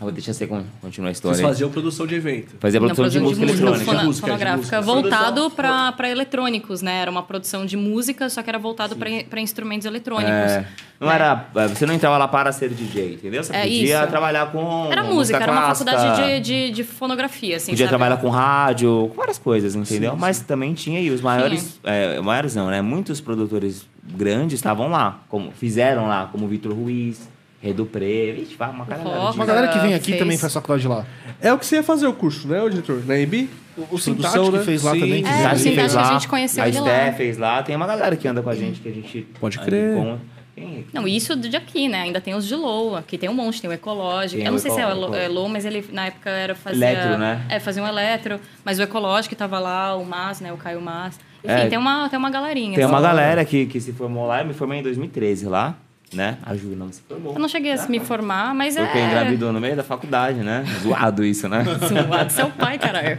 Eu 0.00 0.06
vou 0.06 0.12
deixar 0.12 0.32
você 0.32 0.44
con- 0.46 0.64
continuar 0.80 1.10
a 1.10 1.12
história 1.12 1.36
Vocês 1.36 1.48
faziam 1.48 1.70
produção 1.70 2.04
de 2.04 2.16
evento. 2.16 2.56
Fazia 2.58 2.80
Não, 2.80 2.88
produção 2.88 3.08
de 3.08 3.20
música 3.20 3.44
eletrônica. 3.46 3.84
fona- 3.84 4.00
De 4.00 4.06
música, 4.06 4.26
de 4.26 4.32
fonográfica, 4.32 4.76
música. 4.82 4.82
voltado 4.82 5.50
para 5.50 6.10
eletrônicos, 6.10 6.82
né? 6.82 7.00
Era 7.00 7.10
uma 7.10 7.22
produção 7.22 7.64
de 7.64 7.76
música, 7.76 8.28
só 8.28 8.42
que 8.42 8.50
era 8.50 8.58
voltado 8.58 8.96
para 8.96 9.40
instrumentos 9.40 9.86
eletrônicos. 9.86 10.32
É, 10.32 10.66
não 10.98 11.06
né? 11.08 11.14
era, 11.14 11.46
você 11.68 11.86
não 11.86 11.94
entrava 11.94 12.18
lá 12.18 12.26
para 12.26 12.50
ser 12.50 12.70
DJ, 12.70 13.14
entendeu? 13.14 13.44
Você 13.44 13.54
É 13.54 13.62
podia 13.62 13.98
isso. 14.00 14.06
trabalhar 14.08 14.50
com 14.50 14.88
Era 14.90 15.02
música, 15.04 15.14
música 15.14 15.42
era 15.44 15.52
uma 15.52 15.74
faculdade 15.74 16.22
de, 16.22 16.40
de, 16.40 16.70
de 16.72 16.84
fonografia, 16.84 17.56
assim, 17.56 17.70
Podia 17.72 17.86
sabe? 17.86 17.96
trabalhar 17.96 18.20
com 18.20 18.28
rádio, 18.30 19.08
com 19.10 19.16
várias 19.16 19.38
coisas, 19.38 19.76
entendeu? 19.76 20.16
Mas 20.16 20.40
também 20.40 20.74
tinha 20.74 20.98
aí 20.98 21.08
os 21.10 21.20
maiores, 21.20 21.78
é, 21.84 22.20
maiores 22.20 22.56
não, 22.56 22.68
né? 22.68 22.82
Muitos 22.82 23.20
produtores 23.20 23.86
grandes 24.02 24.54
estavam 24.58 24.88
lá, 24.90 25.20
como 25.28 25.52
fizeram 25.52 26.08
lá, 26.08 26.28
como 26.32 26.48
Vitor 26.48 26.72
Ruiz, 26.74 27.32
Redo 27.64 27.86
Pre, 27.86 28.32
vixe, 28.32 28.54
vai 28.56 28.70
uma 28.70 28.84
de- 28.84 28.92
Uma 29.36 29.46
galera 29.46 29.68
que 29.68 29.78
vem 29.78 29.94
aqui 29.94 30.06
Fez. 30.10 30.18
também 30.18 30.36
faz 30.36 30.52
faculdade 30.52 30.86
lá. 30.86 31.06
É 31.40 31.52
o 31.52 31.58
que 31.58 31.64
você 31.64 31.76
ia 31.76 31.82
fazer 31.82 32.06
o 32.06 32.12
curso, 32.12 32.46
né, 32.46 32.60
ô 32.62 32.68
diretor? 32.68 33.02
Na 33.06 33.18
EMB? 33.18 33.48
O 33.90 33.98
Sintat 33.98 34.38
que 34.38 34.58
fez 34.60 34.82
lá 34.82 34.92
também, 34.92 35.22
que 35.22 35.28
É, 35.28 35.42
Sabe 35.42 35.60
o 35.60 35.62
quem 35.64 35.74
fez 35.74 35.96
a 35.96 36.00
lá? 36.02 36.12
gente 36.12 36.28
conheceu 36.28 36.62
a 36.62 36.68
ele 36.68 36.78
lá. 36.80 37.12
Fez 37.12 37.38
lá, 37.38 37.62
tem 37.62 37.74
uma 37.74 37.86
galera 37.86 38.14
que 38.16 38.28
anda 38.28 38.42
com 38.42 38.50
a 38.50 38.54
gente 38.54 38.80
que 38.80 38.88
a 38.88 38.92
gente 38.92 39.26
Pode 39.40 39.58
crer. 39.58 39.96
com- 39.96 40.18
Quem? 40.54 40.86
Não, 40.92 41.08
isso 41.08 41.34
de 41.34 41.56
aqui, 41.56 41.88
né? 41.88 42.02
Ainda 42.02 42.20
tem 42.20 42.32
os 42.34 42.46
de 42.46 42.54
Low, 42.54 42.94
aqui 42.94 43.18
tem 43.18 43.28
um 43.28 43.34
monte, 43.34 43.60
tem 43.60 43.68
o 43.68 43.72
Ecológico. 43.72 44.36
Tem 44.36 44.44
eu 44.46 44.50
o 44.50 44.52
não 44.52 44.58
sei 44.60 44.70
se 44.70 44.78
é, 44.78 44.84
Eco- 44.84 45.10
o- 45.10 45.14
é 45.16 45.24
Eco- 45.24 45.34
Low, 45.34 45.48
mas 45.48 45.64
ele 45.64 45.84
na 45.92 46.06
época 46.06 46.30
era 46.30 46.54
fazia... 46.54 46.90
Eletro, 46.90 47.18
né? 47.18 47.44
É, 47.48 47.58
fazia 47.58 47.82
um 47.82 47.88
eletro, 47.88 48.38
mas 48.64 48.78
o 48.78 48.82
Ecológico 48.82 49.34
tava 49.34 49.58
lá, 49.58 49.96
o 49.96 50.04
Mas, 50.06 50.40
né? 50.40 50.52
O 50.52 50.56
Caio 50.56 50.80
Mas. 50.80 51.18
Enfim, 51.42 51.52
É. 51.54 51.66
tem, 51.66 51.76
uma, 51.76 52.08
tem 52.08 52.16
uma 52.18 52.30
galerinha. 52.30 52.76
Tem 52.76 52.84
uma 52.86 52.98
assim. 52.98 53.06
galera 53.06 53.44
que, 53.44 53.66
que 53.66 53.80
se 53.80 53.92
formou 53.92 54.26
lá, 54.28 54.42
eu 54.42 54.46
me 54.46 54.54
formei 54.54 54.78
em 54.78 54.82
2013 54.84 55.46
lá, 55.46 55.74
né? 56.14 56.38
A 56.42 56.54
Ju 56.54 56.68
não 56.76 56.92
se 56.92 57.02
formou. 57.02 57.34
Eu 57.34 57.38
não 57.38 57.48
cheguei 57.48 57.72
a 57.72 57.86
me 57.88 58.00
formar, 58.00 58.54
mas 58.54 58.76
Porque 58.76 58.98
é... 58.98 59.06
engravidou 59.06 59.52
no 59.52 59.60
meio 59.60 59.76
da 59.76 59.82
faculdade, 59.82 60.38
né? 60.38 60.64
Zoado 60.82 61.24
isso, 61.24 61.48
né? 61.48 61.64
Zoado 61.88 62.32
seu 62.32 62.50
pai, 62.50 62.78
caralho. 62.78 63.18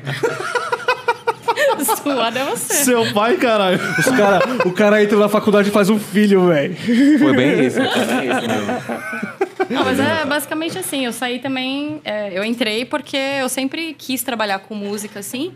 Zoado 1.83 2.37
é 2.37 2.45
você. 2.45 2.73
Seu 2.73 3.13
pai, 3.13 3.35
caralho. 3.37 3.79
Os 3.99 4.05
cara, 4.05 4.39
o 4.65 4.71
cara 4.71 5.03
entra 5.03 5.17
na 5.17 5.29
faculdade 5.29 5.69
e 5.69 5.71
faz 5.71 5.89
um 5.89 5.99
filho, 5.99 6.47
velho. 6.47 6.75
Foi 7.19 7.35
bem 7.35 7.65
isso, 7.65 7.77
foi 7.77 8.05
bem 8.05 8.29
isso 8.29 8.47
mesmo. 8.47 9.25
Não, 9.69 9.83
mas 9.83 9.99
é 9.99 10.25
basicamente 10.25 10.77
assim, 10.77 11.05
eu 11.05 11.13
saí 11.13 11.39
também, 11.39 11.99
é, 12.03 12.37
eu 12.37 12.43
entrei 12.43 12.85
porque 12.85 13.17
eu 13.17 13.49
sempre 13.49 13.95
quis 13.97 14.21
trabalhar 14.21 14.59
com 14.59 14.75
música, 14.75 15.19
assim. 15.19 15.53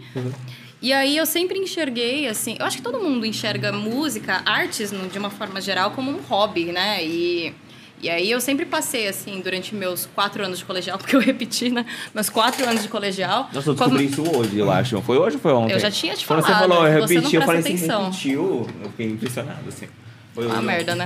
E 0.81 0.93
aí 0.93 1.17
eu 1.17 1.25
sempre 1.25 1.59
enxerguei, 1.59 2.27
assim, 2.27 2.55
eu 2.59 2.65
acho 2.65 2.77
que 2.77 2.83
todo 2.83 2.99
mundo 2.99 3.25
enxerga 3.25 3.71
música, 3.71 4.41
artes, 4.45 4.91
no- 4.91 5.09
de 5.09 5.19
uma 5.19 5.29
forma 5.29 5.59
geral, 5.59 5.91
como 5.91 6.09
um 6.09 6.21
hobby, 6.21 6.65
né? 6.71 7.03
E, 7.05 7.53
e 8.01 8.09
aí 8.09 8.31
eu 8.31 8.39
sempre 8.39 8.65
passei, 8.65 9.07
assim, 9.09 9.41
durante 9.41 9.75
meus 9.75 10.05
quatro 10.15 10.41
anos 10.43 10.57
de 10.59 10.63
colegial, 10.63 10.95
porque 10.99 11.15
eu 11.15 11.19
repeti, 11.19 11.69
né? 11.69 11.85
Meus 12.15 12.29
quatro 12.29 12.65
anos 12.67 12.81
de 12.81 12.87
colegial. 12.87 13.49
Nossa, 13.51 13.69
eu 13.71 13.75
como- 13.75 13.97
descobri 13.97 14.05
isso 14.05 14.37
hoje, 14.37 14.57
eu 14.57 14.71
acho. 14.71 15.01
Foi 15.01 15.17
hoje 15.17 15.35
ou 15.35 15.41
foi 15.41 15.51
ontem? 15.51 15.73
Eu 15.73 15.79
já 15.79 15.91
tinha 15.91 16.15
te 16.15 16.25
Quando 16.25 16.41
falado, 16.43 16.61
você 16.63 16.69
falou, 16.69 16.87
eu 16.87 17.01
você 17.07 17.13
repeti, 17.15 17.35
eu 17.35 17.41
falei 17.41 17.61
presta 17.61 17.75
assim, 17.75 17.85
atenção. 17.91 18.05
repetiu. 18.11 18.67
Eu 18.81 18.89
fiquei 18.91 19.05
impressionado, 19.07 19.67
assim. 19.67 19.87
Foi 20.33 20.45
Uma 20.45 20.55
hoje. 20.59 20.65
merda, 20.65 20.95
né? 20.95 21.05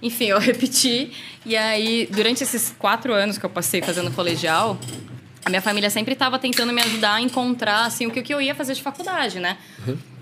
Enfim, 0.00 0.26
eu 0.26 0.38
repeti. 0.40 1.12
E 1.44 1.54
aí, 1.58 2.08
durante 2.10 2.42
esses 2.42 2.74
quatro 2.78 3.12
anos 3.12 3.36
que 3.36 3.44
eu 3.44 3.50
passei 3.50 3.82
fazendo 3.82 4.10
colegial, 4.12 4.78
a 5.44 5.48
minha 5.48 5.62
família 5.62 5.88
sempre 5.88 6.12
estava 6.12 6.38
tentando 6.38 6.72
me 6.72 6.82
ajudar 6.82 7.14
a 7.14 7.20
encontrar, 7.20 7.86
assim, 7.86 8.06
o 8.06 8.10
que, 8.10 8.20
o 8.20 8.22
que 8.22 8.34
eu 8.34 8.40
ia 8.40 8.54
fazer 8.54 8.74
de 8.74 8.82
faculdade, 8.82 9.40
né? 9.40 9.56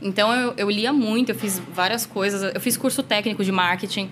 Então, 0.01 0.33
eu, 0.33 0.55
eu 0.57 0.71
lia 0.71 0.93
muito, 0.93 1.31
eu 1.31 1.35
fiz 1.35 1.59
várias 1.59 2.07
coisas. 2.07 2.55
Eu 2.55 2.61
fiz 2.61 2.77
curso 2.77 3.03
técnico 3.03 3.43
de 3.43 3.51
marketing. 3.51 4.11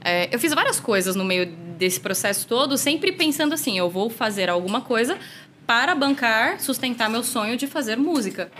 É, 0.00 0.28
eu 0.32 0.38
fiz 0.38 0.52
várias 0.52 0.80
coisas 0.80 1.14
no 1.14 1.24
meio 1.24 1.46
desse 1.46 2.00
processo 2.00 2.46
todo, 2.46 2.76
sempre 2.76 3.12
pensando 3.12 3.54
assim, 3.54 3.78
eu 3.78 3.88
vou 3.88 4.10
fazer 4.10 4.50
alguma 4.50 4.80
coisa 4.80 5.16
para 5.66 5.94
bancar, 5.94 6.60
sustentar 6.60 7.08
meu 7.08 7.22
sonho 7.22 7.56
de 7.56 7.66
fazer 7.66 7.96
música. 7.96 8.50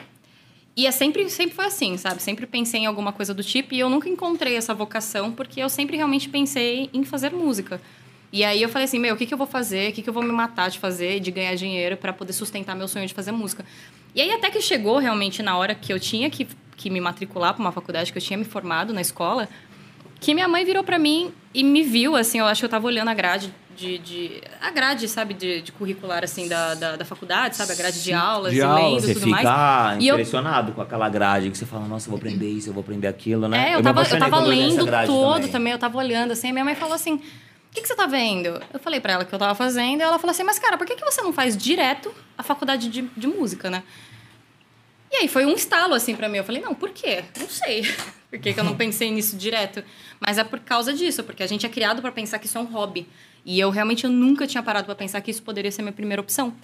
E 0.77 0.87
é 0.87 0.93
sempre, 0.93 1.29
sempre 1.29 1.57
foi 1.57 1.65
assim, 1.65 1.97
sabe? 1.97 2.23
Sempre 2.23 2.47
pensei 2.47 2.83
em 2.83 2.87
alguma 2.87 3.13
coisa 3.13 3.35
do 3.35 3.43
tipo 3.43 3.75
e 3.75 3.81
eu 3.81 3.91
nunca 3.91 4.09
encontrei 4.09 4.55
essa 4.55 4.73
vocação 4.73 5.33
porque 5.33 5.61
eu 5.61 5.69
sempre 5.69 5.97
realmente 5.97 6.29
pensei 6.29 6.89
em 6.93 7.03
fazer 7.03 7.33
música. 7.33 7.81
E 8.33 8.45
aí 8.45 8.61
eu 8.63 8.69
falei 8.69 8.85
assim, 8.85 8.99
meu, 8.99 9.15
o 9.15 9.19
que, 9.19 9.25
que 9.25 9.33
eu 9.33 9.39
vou 9.39 9.47
fazer? 9.47 9.91
O 9.91 9.93
que, 9.93 10.03
que 10.03 10.09
eu 10.09 10.13
vou 10.13 10.23
me 10.23 10.33
matar 10.33 10.69
de 10.69 10.79
fazer, 10.79 11.19
de 11.21 11.31
ganhar 11.31 11.55
dinheiro 11.55 11.97
para 11.97 12.13
poder 12.13 12.33
sustentar 12.33 12.77
meu 12.77 12.87
sonho 12.87 13.07
de 13.07 13.15
fazer 13.15 13.33
música? 13.33 13.65
E 14.15 14.21
aí 14.21 14.31
até 14.33 14.51
que 14.51 14.61
chegou 14.61 14.99
realmente 14.99 15.43
na 15.43 15.57
hora 15.57 15.75
que 15.75 15.93
eu 15.93 15.99
tinha 15.99 16.29
que, 16.29 16.47
que 16.77 16.91
me 16.91 17.01
matricular 17.01 17.55
para 17.55 17.61
uma 17.61 17.73
faculdade, 17.73 18.13
que 18.13 18.19
eu 18.19 18.23
tinha 18.23 18.37
me 18.37 18.45
formado 18.45 18.93
na 18.93 19.01
escola, 19.01 19.49
que 20.21 20.35
minha 20.35 20.49
mãe 20.49 20.65
virou 20.65 20.85
para 20.85 20.99
mim 20.99 21.33
e 21.55 21.63
me 21.65 21.83
viu, 21.83 22.17
assim, 22.17 22.39
eu 22.39 22.47
acho 22.47 22.61
que 22.61 22.65
eu 22.67 22.71
tava 22.71 22.87
olhando 22.87 23.09
a 23.09 23.15
grade 23.15 23.55
de... 23.77 23.97
de 23.99 24.41
a 24.61 24.71
grade, 24.71 25.09
sabe, 25.09 25.33
de, 25.33 25.63
de 25.63 25.73
curricular, 25.73 26.25
assim, 26.25 26.49
da, 26.49 26.75
da, 26.75 26.97
da 26.97 27.05
faculdade, 27.05 27.57
sabe? 27.57 27.73
A 27.73 27.77
grade 27.77 28.03
de 28.03 28.13
aulas, 28.13 28.53
de 28.53 28.59
e 28.59 28.61
aulas. 28.63 28.83
lendo 28.83 29.01
Você 29.01 29.11
e 29.11 29.15
tudo 29.15 29.25
fica 29.25 29.43
mais. 29.43 30.03
E 30.03 30.09
eu- 30.09 30.17
impressionado 30.17 30.73
com 30.73 30.83
aquela 30.83 31.09
grade 31.09 31.49
que 31.51 31.57
você 31.57 31.65
fala, 31.65 31.87
nossa, 31.87 32.09
eu 32.09 32.11
vou 32.11 32.19
aprender 32.19 32.51
isso, 32.51 32.69
eu 32.69 32.75
vou 32.75 32.83
aprender 32.83 33.07
aquilo, 33.07 33.47
né? 33.49 33.71
É, 33.71 33.75
eu, 33.75 33.79
me 33.79 33.85
tava, 33.85 34.03
eu 34.03 34.19
tava 34.19 34.41
lendo 34.41 34.85
todo 35.07 35.49
também. 35.49 35.73
eu 35.73 35.79
tava 35.79 35.97
olhando 35.97 36.33
assim. 36.33 36.51
A 36.51 36.53
minha 36.53 36.65
mãe 36.65 36.75
falou 36.75 36.95
assim: 36.95 37.23
que, 37.79 37.83
que 37.83 37.89
você 37.89 37.95
tá 37.95 38.07
vendo? 38.07 38.61
Eu 38.73 38.81
falei 38.81 39.01
pra 39.01 39.13
ela 39.13 39.25
que 39.25 39.33
eu 39.33 39.39
tava 39.39 39.55
fazendo, 39.55 40.01
e 40.01 40.03
ela 40.03 40.19
falou 40.19 40.33
assim: 40.33 40.43
mas 40.43 40.59
cara, 40.59 40.77
por 40.77 40.87
que, 40.87 40.97
que 40.97 41.05
você 41.05 41.23
não 41.23 41.33
faz 41.33 41.57
direto 41.57 42.13
a 42.37 42.43
faculdade 42.43 42.89
de, 42.89 43.03
de 43.03 43.27
música, 43.27 43.71
né? 43.71 43.83
E 45.11 45.17
aí 45.17 45.29
foi 45.29 45.47
um 45.47 45.55
estalo 45.55 45.95
assim 45.95 46.15
pra 46.15 46.29
mim. 46.29 46.39
Eu 46.39 46.45
falei: 46.45 46.61
não, 46.61 46.75
por 46.75 46.91
quê? 46.91 47.25
Não 47.39 47.49
sei. 47.49 47.83
Por 48.29 48.39
que, 48.39 48.53
que 48.53 48.61
eu 48.61 48.65
não 48.65 48.77
pensei 48.77 49.11
nisso 49.11 49.39
direto? 49.39 49.83
Mas 50.21 50.37
é 50.37 50.45
por 50.45 50.61
causa 50.61 50.93
disso, 50.93 51.25
porque 51.25 51.43
a 51.43 51.47
gente 51.47 51.65
é 51.65 51.69
criado 51.71 52.03
pra 52.03 52.13
pensar 52.13 52.39
que 52.39 52.45
isso 52.45 52.59
é 52.59 52.61
um 52.61 52.67
hobby. 52.67 53.09
E 53.43 53.59
eu 53.59 53.71
realmente 53.71 54.05
eu 54.05 54.11
nunca 54.11 54.47
tinha 54.47 54.63
parado 54.63 54.85
pra 54.85 54.95
pensar 54.95 55.23
que 55.23 55.31
isso 55.31 55.43
poderia 55.43 55.73
ser 55.73 55.81
minha 55.81 55.95
primeira 55.95 56.21
opção. 56.21 56.55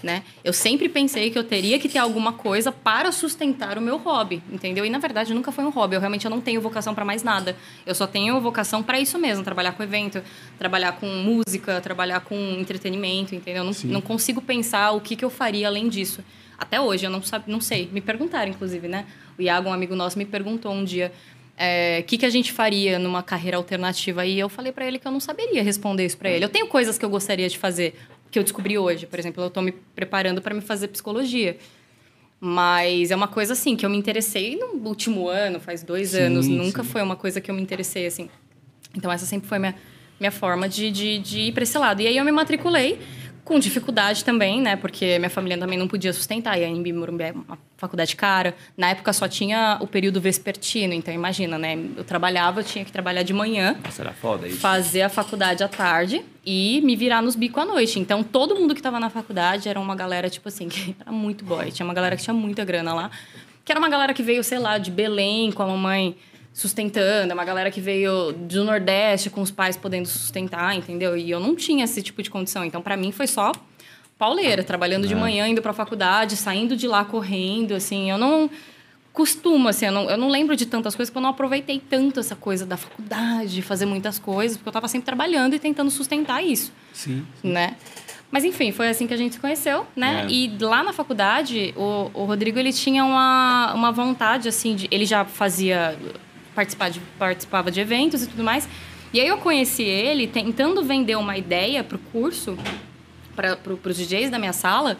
Né? 0.00 0.22
Eu 0.44 0.52
sempre 0.52 0.88
pensei 0.88 1.28
que 1.28 1.36
eu 1.36 1.42
teria 1.42 1.76
que 1.76 1.88
ter 1.88 1.98
alguma 1.98 2.32
coisa 2.32 2.70
para 2.70 3.10
sustentar 3.10 3.76
o 3.76 3.80
meu 3.80 3.96
hobby, 3.98 4.40
entendeu? 4.48 4.86
E 4.86 4.90
na 4.90 4.98
verdade 4.98 5.34
nunca 5.34 5.50
foi 5.50 5.64
um 5.64 5.70
hobby. 5.70 5.96
Eu 5.96 6.00
realmente 6.00 6.24
eu 6.24 6.30
não 6.30 6.40
tenho 6.40 6.60
vocação 6.60 6.94
para 6.94 7.04
mais 7.04 7.24
nada. 7.24 7.56
Eu 7.84 7.96
só 7.96 8.06
tenho 8.06 8.40
vocação 8.40 8.80
para 8.80 9.00
isso 9.00 9.18
mesmo, 9.18 9.42
trabalhar 9.42 9.72
com 9.72 9.82
evento, 9.82 10.22
trabalhar 10.56 10.92
com 10.92 11.06
música, 11.06 11.80
trabalhar 11.80 12.20
com 12.20 12.36
entretenimento, 12.36 13.34
entendeu? 13.34 13.64
Eu 13.64 13.72
não, 13.72 13.90
não 13.90 14.00
consigo 14.00 14.40
pensar 14.40 14.92
o 14.92 15.00
que, 15.00 15.16
que 15.16 15.24
eu 15.24 15.30
faria 15.30 15.66
além 15.66 15.88
disso. 15.88 16.22
Até 16.56 16.80
hoje 16.80 17.04
eu 17.04 17.10
não 17.10 17.20
sabe, 17.20 17.50
não 17.50 17.60
sei. 17.60 17.88
Me 17.92 18.00
perguntaram 18.00 18.50
inclusive, 18.50 18.86
né? 18.86 19.04
O 19.36 19.42
Iago, 19.42 19.68
um 19.68 19.72
amigo 19.72 19.96
nosso, 19.96 20.16
me 20.16 20.24
perguntou 20.24 20.72
um 20.72 20.84
dia 20.84 21.12
é, 21.58 21.98
o 22.00 22.04
que, 22.04 22.16
que 22.16 22.24
a 22.24 22.30
gente 22.30 22.52
faria 22.52 22.98
numa 22.98 23.22
carreira 23.22 23.56
alternativa. 23.56 24.24
E 24.24 24.38
eu 24.38 24.48
falei 24.48 24.70
para 24.70 24.86
ele 24.86 24.98
que 24.98 25.06
eu 25.06 25.12
não 25.12 25.18
saberia 25.18 25.62
responder 25.62 26.06
isso 26.06 26.16
para 26.16 26.30
ele. 26.30 26.44
Eu 26.44 26.48
tenho 26.48 26.68
coisas 26.68 26.96
que 26.96 27.04
eu 27.04 27.10
gostaria 27.10 27.48
de 27.48 27.58
fazer, 27.58 27.94
que 28.30 28.38
eu 28.38 28.42
descobri 28.42 28.78
hoje. 28.78 29.06
Por 29.06 29.18
exemplo, 29.18 29.42
eu 29.42 29.48
estou 29.48 29.62
me 29.62 29.72
preparando 29.72 30.40
para 30.42 30.54
me 30.54 30.60
fazer 30.60 30.88
psicologia. 30.88 31.56
Mas 32.40 33.10
é 33.10 33.16
uma 33.16 33.26
coisa 33.26 33.52
assim 33.52 33.74
que 33.76 33.84
eu 33.84 33.90
me 33.90 33.96
interessei 33.96 34.56
no 34.56 34.88
último 34.88 35.28
ano, 35.28 35.58
faz 35.58 35.82
dois 35.82 36.14
anos. 36.14 36.46
Nunca 36.46 36.84
foi 36.84 37.02
uma 37.02 37.16
coisa 37.16 37.40
que 37.40 37.50
eu 37.50 37.54
me 37.54 37.60
interessei 37.60 38.06
assim. 38.06 38.30
Então 38.94 39.10
essa 39.10 39.26
sempre 39.26 39.48
foi 39.48 39.58
minha, 39.58 39.74
minha 40.20 40.30
forma 40.30 40.68
de, 40.68 40.90
de, 40.90 41.18
de 41.18 41.38
ir 41.40 41.52
para 41.52 41.64
esse 41.64 41.76
lado. 41.76 42.00
E 42.00 42.06
aí 42.06 42.16
eu 42.16 42.24
me 42.24 42.30
matriculei 42.32 42.98
com 43.48 43.58
dificuldade 43.58 44.26
também, 44.26 44.60
né? 44.60 44.76
Porque 44.76 45.18
minha 45.18 45.30
família 45.30 45.56
também 45.56 45.78
não 45.78 45.88
podia 45.88 46.12
sustentar. 46.12 46.60
E 46.60 46.64
a 46.64 46.68
Embi 46.68 46.92
Morumbi 46.92 47.24
é 47.24 47.32
uma 47.32 47.58
faculdade 47.78 48.14
cara. 48.14 48.54
Na 48.76 48.90
época 48.90 49.10
só 49.14 49.26
tinha 49.26 49.78
o 49.80 49.86
período 49.86 50.20
vespertino. 50.20 50.92
Então 50.92 51.14
imagina, 51.14 51.56
né? 51.56 51.78
Eu 51.96 52.04
trabalhava, 52.04 52.60
eu 52.60 52.64
tinha 52.64 52.84
que 52.84 52.92
trabalhar 52.92 53.22
de 53.22 53.32
manhã 53.32 53.74
Nossa, 53.82 54.02
era 54.02 54.12
foda 54.12 54.46
isso. 54.46 54.58
fazer 54.58 55.00
a 55.00 55.08
faculdade 55.08 55.64
à 55.64 55.68
tarde 55.68 56.22
e 56.44 56.82
me 56.82 56.94
virar 56.94 57.22
nos 57.22 57.34
bicos 57.34 57.62
à 57.62 57.64
noite. 57.64 57.98
Então, 57.98 58.22
todo 58.22 58.54
mundo 58.54 58.74
que 58.74 58.80
estava 58.80 59.00
na 59.00 59.08
faculdade 59.08 59.66
era 59.66 59.80
uma 59.80 59.96
galera, 59.96 60.28
tipo 60.28 60.46
assim, 60.48 60.68
que 60.70 60.94
era 61.00 61.10
muito 61.10 61.42
boy. 61.42 61.72
Tinha 61.72 61.86
uma 61.86 61.94
galera 61.94 62.16
que 62.16 62.22
tinha 62.22 62.34
muita 62.34 62.66
grana 62.66 62.92
lá. 62.92 63.10
Que 63.64 63.72
era 63.72 63.78
uma 63.78 63.88
galera 63.88 64.12
que 64.12 64.22
veio, 64.22 64.44
sei 64.44 64.58
lá, 64.58 64.76
de 64.76 64.90
Belém 64.90 65.52
com 65.52 65.62
a 65.62 65.66
mamãe 65.66 66.14
sustentando. 66.58 67.30
É 67.30 67.34
uma 67.34 67.44
galera 67.44 67.70
que 67.70 67.80
veio 67.80 68.32
do 68.32 68.64
Nordeste 68.64 69.30
com 69.30 69.40
os 69.40 69.50
pais 69.50 69.76
podendo 69.76 70.08
sustentar, 70.08 70.74
entendeu? 70.74 71.16
E 71.16 71.30
eu 71.30 71.38
não 71.38 71.54
tinha 71.54 71.84
esse 71.84 72.02
tipo 72.02 72.20
de 72.20 72.28
condição. 72.28 72.64
Então, 72.64 72.82
para 72.82 72.96
mim, 72.96 73.12
foi 73.12 73.28
só 73.28 73.52
pauleira. 74.18 74.64
Trabalhando 74.64 75.06
de 75.06 75.14
manhã, 75.14 75.46
indo 75.46 75.62
pra 75.62 75.72
faculdade, 75.72 76.34
saindo 76.34 76.76
de 76.76 76.88
lá 76.88 77.04
correndo, 77.04 77.74
assim. 77.74 78.10
Eu 78.10 78.18
não 78.18 78.50
costumo, 79.12 79.68
assim, 79.68 79.86
eu 79.86 79.92
não, 79.92 80.10
eu 80.10 80.16
não 80.16 80.28
lembro 80.28 80.56
de 80.56 80.66
tantas 80.66 80.96
coisas, 80.96 81.10
porque 81.10 81.18
eu 81.18 81.22
não 81.22 81.30
aproveitei 81.30 81.80
tanto 81.80 82.18
essa 82.20 82.34
coisa 82.34 82.66
da 82.66 82.76
faculdade, 82.76 83.54
de 83.54 83.62
fazer 83.62 83.86
muitas 83.86 84.18
coisas, 84.18 84.56
porque 84.56 84.68
eu 84.68 84.70
estava 84.70 84.86
sempre 84.86 85.06
trabalhando 85.06 85.54
e 85.54 85.58
tentando 85.58 85.90
sustentar 85.90 86.44
isso, 86.44 86.72
Sim. 86.92 87.26
né? 87.42 87.76
Mas 88.30 88.44
enfim, 88.44 88.70
foi 88.70 88.88
assim 88.88 89.08
que 89.08 89.14
a 89.14 89.16
gente 89.16 89.34
se 89.34 89.40
conheceu, 89.40 89.86
né? 89.96 90.24
É. 90.24 90.30
E 90.30 90.56
lá 90.60 90.84
na 90.84 90.92
faculdade, 90.92 91.74
o, 91.76 92.10
o 92.14 92.24
Rodrigo, 92.26 92.60
ele 92.60 92.72
tinha 92.72 93.04
uma, 93.04 93.72
uma 93.74 93.90
vontade, 93.90 94.48
assim, 94.48 94.76
de... 94.76 94.86
Ele 94.90 95.04
já 95.04 95.24
fazia... 95.24 95.98
Participar 96.58 96.90
de, 96.90 96.98
participava 97.16 97.70
de 97.70 97.78
eventos 97.78 98.24
e 98.24 98.26
tudo 98.26 98.42
mais. 98.42 98.68
E 99.12 99.20
aí 99.20 99.28
eu 99.28 99.38
conheci 99.38 99.84
ele 99.84 100.26
tentando 100.26 100.82
vender 100.82 101.14
uma 101.16 101.38
ideia 101.38 101.84
pro 101.84 101.98
curso, 102.10 102.58
para 103.36 103.54
pro, 103.54 103.78
os 103.84 103.96
DJs 103.96 104.28
da 104.28 104.40
minha 104.40 104.52
sala, 104.52 104.96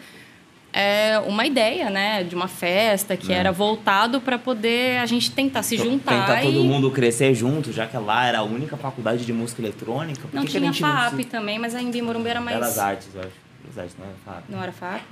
é 0.72 1.18
uma 1.26 1.44
ideia, 1.44 1.90
né, 1.90 2.22
de 2.22 2.36
uma 2.36 2.46
festa 2.46 3.16
que 3.16 3.32
É. 3.32 3.36
era 3.36 3.50
voltado 3.50 4.20
para 4.20 4.38
poder 4.38 4.98
a 5.00 5.06
gente 5.06 5.32
tentar 5.32 5.64
se 5.64 5.76
juntar 5.76 6.26
Tentar 6.26 6.44
e 6.44 6.52
todo 6.52 6.62
mundo 6.62 6.92
crescer 6.92 7.34
junto, 7.34 7.72
já 7.72 7.88
que 7.88 7.96
lá 7.96 8.24
era 8.26 8.38
a 8.38 8.42
única 8.44 8.76
faculdade 8.76 9.26
de 9.26 9.32
música 9.32 9.60
eletrônica. 9.60 10.28
Por 10.28 10.34
não 10.36 10.44
que 10.44 10.52
que 10.52 10.56
a 10.58 10.60
tinha 10.60 10.72
gente 10.72 10.80
não 10.82 10.88
FAP 11.10 11.16
se- 11.16 11.24
também, 11.24 11.58
mas 11.58 11.74
a 11.74 11.82
Embi 11.82 12.00
Morumbi 12.00 12.28
era 12.28 12.40
mais 12.40 12.56
Belas 12.56 12.78
Artes, 12.78 13.08
eu 13.12 13.20
acho. 13.22 13.30
Belas 13.64 13.78
Artes 13.78 13.96
não 13.98 14.06
era 14.06 14.14
FAP. 14.24 14.44
não 14.48 14.62
era 14.62 14.72
FAP. 14.72 15.02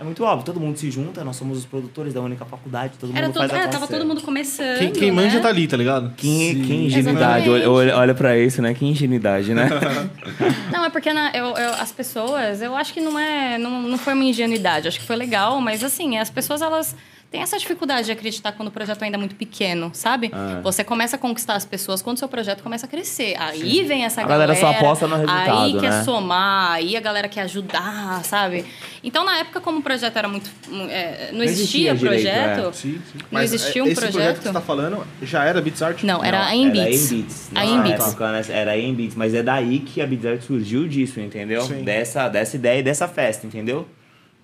É 0.00 0.04
muito 0.04 0.22
óbvio, 0.22 0.46
todo 0.46 0.60
mundo 0.60 0.76
se 0.78 0.88
junta, 0.92 1.24
nós 1.24 1.34
somos 1.34 1.58
os 1.58 1.66
produtores 1.66 2.14
da 2.14 2.20
única 2.20 2.44
faculdade, 2.44 2.92
todo 3.00 3.12
Era 3.16 3.26
mundo 3.26 3.34
todo, 3.34 3.48
faz 3.48 3.64
é, 3.64 3.66
tava 3.66 3.88
todo 3.88 4.06
mundo 4.06 4.20
começando, 4.20 4.78
Quem, 4.78 4.92
quem 4.92 5.10
manja 5.10 5.36
né? 5.38 5.42
tá 5.42 5.48
ali, 5.48 5.66
tá 5.66 5.76
ligado? 5.76 6.14
Que, 6.16 6.54
que 6.64 6.72
ingenuidade, 6.86 7.50
olha, 7.50 7.68
olha, 7.68 7.96
olha 7.96 8.14
pra 8.14 8.38
isso, 8.38 8.62
né? 8.62 8.72
Que 8.74 8.86
ingenuidade, 8.86 9.52
né? 9.52 9.68
Não, 10.72 10.84
é 10.84 10.90
porque 10.90 11.12
na- 11.12 11.32
eu- 11.34 11.48
eu- 11.56 11.74
as 11.74 11.90
pessoas, 11.90 12.62
eu 12.62 12.76
acho 12.76 12.94
que 12.94 13.00
não 13.00 13.18
é, 13.18 13.58
não, 13.58 13.82
não 13.82 13.98
foi 13.98 14.12
uma 14.14 14.22
ingenuidade, 14.24 14.86
acho 14.86 15.00
que 15.00 15.06
foi 15.06 15.16
legal, 15.16 15.60
mas 15.60 15.82
assim, 15.82 16.16
as 16.16 16.30
pessoas 16.30 16.62
elas 16.62 16.94
têm 17.30 17.42
essa 17.42 17.58
dificuldade 17.58 18.06
de 18.06 18.12
acreditar 18.12 18.52
quando 18.52 18.68
o 18.68 18.70
projeto 18.70 19.02
ainda 19.02 19.16
é 19.16 19.18
muito 19.18 19.34
pequeno, 19.34 19.90
sabe? 19.92 20.30
Ah. 20.32 20.60
Você 20.62 20.82
começa 20.82 21.16
a 21.16 21.18
conquistar 21.18 21.54
as 21.54 21.64
pessoas 21.64 22.00
quando 22.00 22.16
o 22.16 22.18
seu 22.18 22.28
projeto 22.28 22.62
começa 22.62 22.86
a 22.86 22.88
crescer. 22.88 23.34
Aí 23.38 23.84
vem 23.84 24.04
essa 24.04 24.22
A 24.22 24.24
galera. 24.24 24.54
galera 24.54 24.60
só 24.74 24.78
aposta 24.78 25.06
no 25.06 25.16
resultado, 25.16 25.58
Aí 25.58 25.72
quer 25.78 25.90
né? 25.90 26.02
somar, 26.04 26.72
aí 26.72 26.96
a 26.96 27.00
galera 27.00 27.28
quer 27.28 27.42
ajudar, 27.42 28.24
sabe? 28.24 28.64
Então, 29.04 29.24
na 29.24 29.38
época, 29.38 29.60
como 29.60 29.78
o 29.80 29.82
projeto 29.82 30.16
era 30.16 30.26
muito. 30.28 30.50
é, 30.90 31.30
não, 31.32 31.42
existia, 31.42 31.92
existia 31.92 31.94
direito, 31.94 32.22
projeto. 32.22 32.68
é. 32.68 32.72
Sim, 32.72 33.00
sim. 33.12 33.18
Não 33.30 33.42
existia 33.42 33.84
um 33.84 33.86
esse 33.86 33.94
projeto 33.96 34.12
projeto? 34.14 34.38
que 34.38 34.42
você 34.44 34.52
tá 34.52 34.60
falando 34.60 35.06
já 35.22 35.44
era 35.44 35.60
Beats 35.60 35.82
Art? 35.82 36.02
Não, 36.04 36.24
era 36.24 36.40
a 36.46 36.46
Não, 36.46 36.54
Embeats. 36.54 37.50
Era 37.54 37.60
a. 37.60 37.82
A 37.82 37.88
época, 37.88 38.32
né, 38.32 38.42
Era 38.48 38.70
a 38.72 38.78
Embeats, 38.78 39.14
mas 39.14 39.34
é 39.34 39.42
daí 39.42 39.80
que 39.80 40.00
a 40.00 40.06
Beats 40.06 40.24
Art 40.26 40.40
surgiu 40.42 40.88
disso, 40.88 41.20
entendeu? 41.20 41.62
Sim. 41.62 41.84
Dessa, 41.84 42.28
dessa 42.28 42.56
ideia 42.56 42.78
e 42.80 42.82
dessa 42.82 43.06
festa, 43.06 43.46
entendeu? 43.46 43.86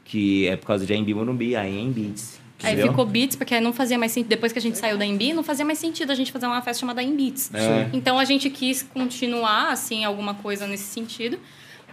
Que 0.04 0.48
é 0.48 0.56
por 0.56 0.66
causa 0.66 0.84
de 0.84 0.94
Embi 0.94 1.14
Morumbi, 1.14 1.56
a 1.56 1.66
Embeats. 1.68 2.38
Aí 2.64 2.72
entendeu? 2.74 2.88
ficou 2.92 3.06
Beats, 3.06 3.36
porque 3.36 3.58
não 3.60 3.72
fazia 3.72 3.98
mais 3.98 4.12
sentido. 4.12 4.28
Depois 4.30 4.52
que 4.52 4.58
a 4.58 4.62
gente 4.62 4.78
saiu 4.78 4.96
da 4.98 5.04
Embi, 5.04 5.32
não 5.32 5.42
fazia 5.42 5.64
mais 5.64 5.78
sentido 5.78 6.10
a 6.10 6.14
gente 6.14 6.32
fazer 6.32 6.46
uma 6.46 6.60
festa 6.62 6.80
chamada 6.80 7.02
Embeats. 7.02 7.50
É. 7.54 7.88
Então 7.92 8.18
a 8.18 8.24
gente 8.24 8.48
quis 8.50 8.82
continuar, 8.82 9.70
assim, 9.72 10.04
alguma 10.04 10.34
coisa 10.34 10.66
nesse 10.66 10.84
sentido. 10.84 11.38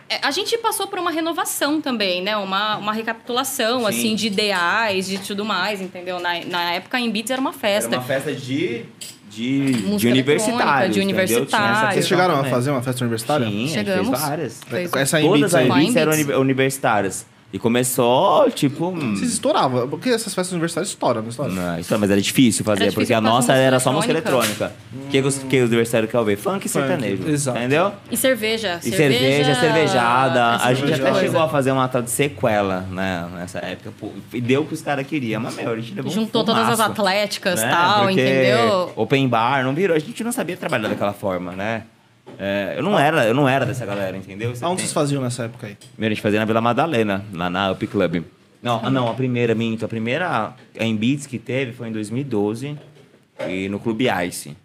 É, 0.10 0.20
A 0.24 0.32
gente 0.32 0.58
passou 0.58 0.88
por 0.88 1.00
uma 1.00 1.10
renovação 1.12 1.80
também, 1.80 2.22
né? 2.22 2.36
Uma, 2.36 2.78
uma 2.78 2.92
recapitulação, 2.94 3.80
Sim. 3.82 3.86
assim, 3.88 4.16
de 4.16 4.28
ideais, 4.28 5.08
de 5.08 5.18
tudo 5.20 5.46
mais, 5.46 5.80
entendeu? 5.82 6.20
Na, 6.20 6.44
na 6.46 6.72
época, 6.74 6.98
a 6.98 7.00
Embeats 7.00 7.32
era 7.32 7.40
uma 7.40 7.52
Era 7.52 7.60
festa. 7.60 7.96
uma 7.96 8.02
festa 8.04 8.34
de, 8.34 8.84
de, 9.30 9.78
Música 9.86 9.98
de 10.00 10.08
universitários. 10.10 10.60
eletrônica, 10.60 10.90
de 10.90 11.00
universitário. 11.00 11.94
Vocês 11.94 12.08
chegaram 12.08 12.34
a 12.34 12.38
também. 12.38 12.52
fazer 12.52 12.72
uma 12.72 12.82
festa 12.82 13.04
universitária? 13.06 13.48
Sim, 13.48 13.68
Chegamos. 13.70 14.10
fez 14.10 14.22
várias. 14.22 14.62
Fez- 14.68 14.94
Essa 14.94 15.22
Todas 15.22 15.56
as 15.56 15.66
Embeats 15.66 15.96
eram 15.96 16.40
universitárias. 16.42 17.26
E 17.54 17.60
começou, 17.60 18.50
tipo... 18.50 18.88
hum, 18.88 19.14
Vocês 19.16 19.34
estouravam, 19.34 19.88
porque 19.88 20.10
essas 20.10 20.34
festas 20.34 20.54
universitárias 20.54 20.90
estouram, 20.90 21.22
não 21.22 21.30
estouram? 21.30 21.54
Não, 21.54 21.78
isso, 21.80 22.00
mas 22.00 22.10
era 22.10 22.22
difícil 22.22 22.64
fazer, 22.64 22.84
Era 22.84 22.92
difícil 22.92 23.02
porque 23.02 23.14
a 23.14 23.20
nossa 23.20 23.54
era 23.54 23.78
só 23.80 23.92
música 23.92 24.14
eletrônica. 24.14 24.72
O 24.94 25.10
que, 25.10 25.22
que, 25.22 25.28
os, 25.28 25.38
que 25.40 25.60
os 25.62 25.68
universitários 25.68 26.10
querem 26.10 26.22
ouvir? 26.22 26.38
Funk 26.38 26.66
e 26.66 26.70
sertanejo. 26.70 27.28
exato. 27.28 27.58
Entendeu? 27.58 27.92
E 28.10 28.16
cerveja. 28.16 28.80
E 28.84 28.90
cerveja, 28.90 29.56
cervejada. 29.56 30.56
A 30.64 30.74
gente 30.74 30.88
cerveja. 30.88 31.10
até 31.10 31.20
chegou 31.20 31.42
a 31.42 31.50
fazer 31.50 31.72
uma 31.72 31.88
tal 31.90 32.02
de 32.02 32.10
sequela, 32.12 32.82
né? 32.90 33.28
Nessa 33.36 33.60
época. 33.60 33.92
Pô, 34.00 34.10
e 34.34 34.40
deu 34.40 34.62
o 34.62 34.66
que 34.66 34.74
os 34.74 34.82
caras 34.82 35.06
queriam. 35.06 35.42
Mas, 35.42 35.56
meu, 35.56 35.72
a 35.72 35.76
gente 35.76 35.94
levou 35.94 36.10
um 36.10 36.16
Juntou 36.16 36.46
todas 36.46 36.68
as 36.70 36.76
fumaço, 36.80 36.92
atléticas 36.92 37.60
e 37.60 37.66
né? 37.66 37.72
tal, 37.72 38.06
Porque 38.06 38.22
entendeu? 38.22 38.92
Open 38.96 39.28
bar, 39.28 39.64
não 39.66 39.74
virou. 39.76 39.96
A 39.96 40.00
gente 40.00 40.24
não 40.24 40.32
sabia 40.32 40.56
trabalhar 40.56 40.88
daquela 40.88 41.14
forma, 41.14 41.52
né? 41.52 41.84
É, 42.40 42.76
eu, 42.78 42.84
não 42.84 42.98
era, 42.98 43.26
eu 43.28 43.34
não 43.34 43.48
era 43.48 43.66
dessa 43.66 43.86
galera, 43.86 44.16
entendeu? 44.18 44.56
Você 44.56 44.64
Aonde 44.64 44.78
tem- 44.78 44.86
vocês 44.86 44.94
faziam 44.94 45.22
nessa 45.22 45.44
época 45.44 45.68
aí? 45.68 45.76
Primeiro 45.94 46.12
a 46.14 46.16
gente 46.16 46.22
fazia 46.24 46.40
na 46.40 46.46
Vila 46.46 46.62
Madalena, 46.62 47.24
lá 47.34 47.50
na 47.50 47.72
Up 47.72 47.86
Club. 47.88 48.24
Não, 48.64 48.80
ah, 48.84 48.90
não, 48.90 49.10
a 49.10 49.14
primeira, 49.14 49.54
minto. 49.56 49.84
A 49.86 49.88
primeira 49.88 50.54
em 50.80 50.96
Beats 50.96 51.26
que 51.26 51.38
teve 51.40 51.72
foi 51.74 51.88
em 51.90 51.92
2012 51.92 52.78
e 53.48 53.68
no 53.70 53.80
Clube 53.80 54.08
Ice. 54.28 54.56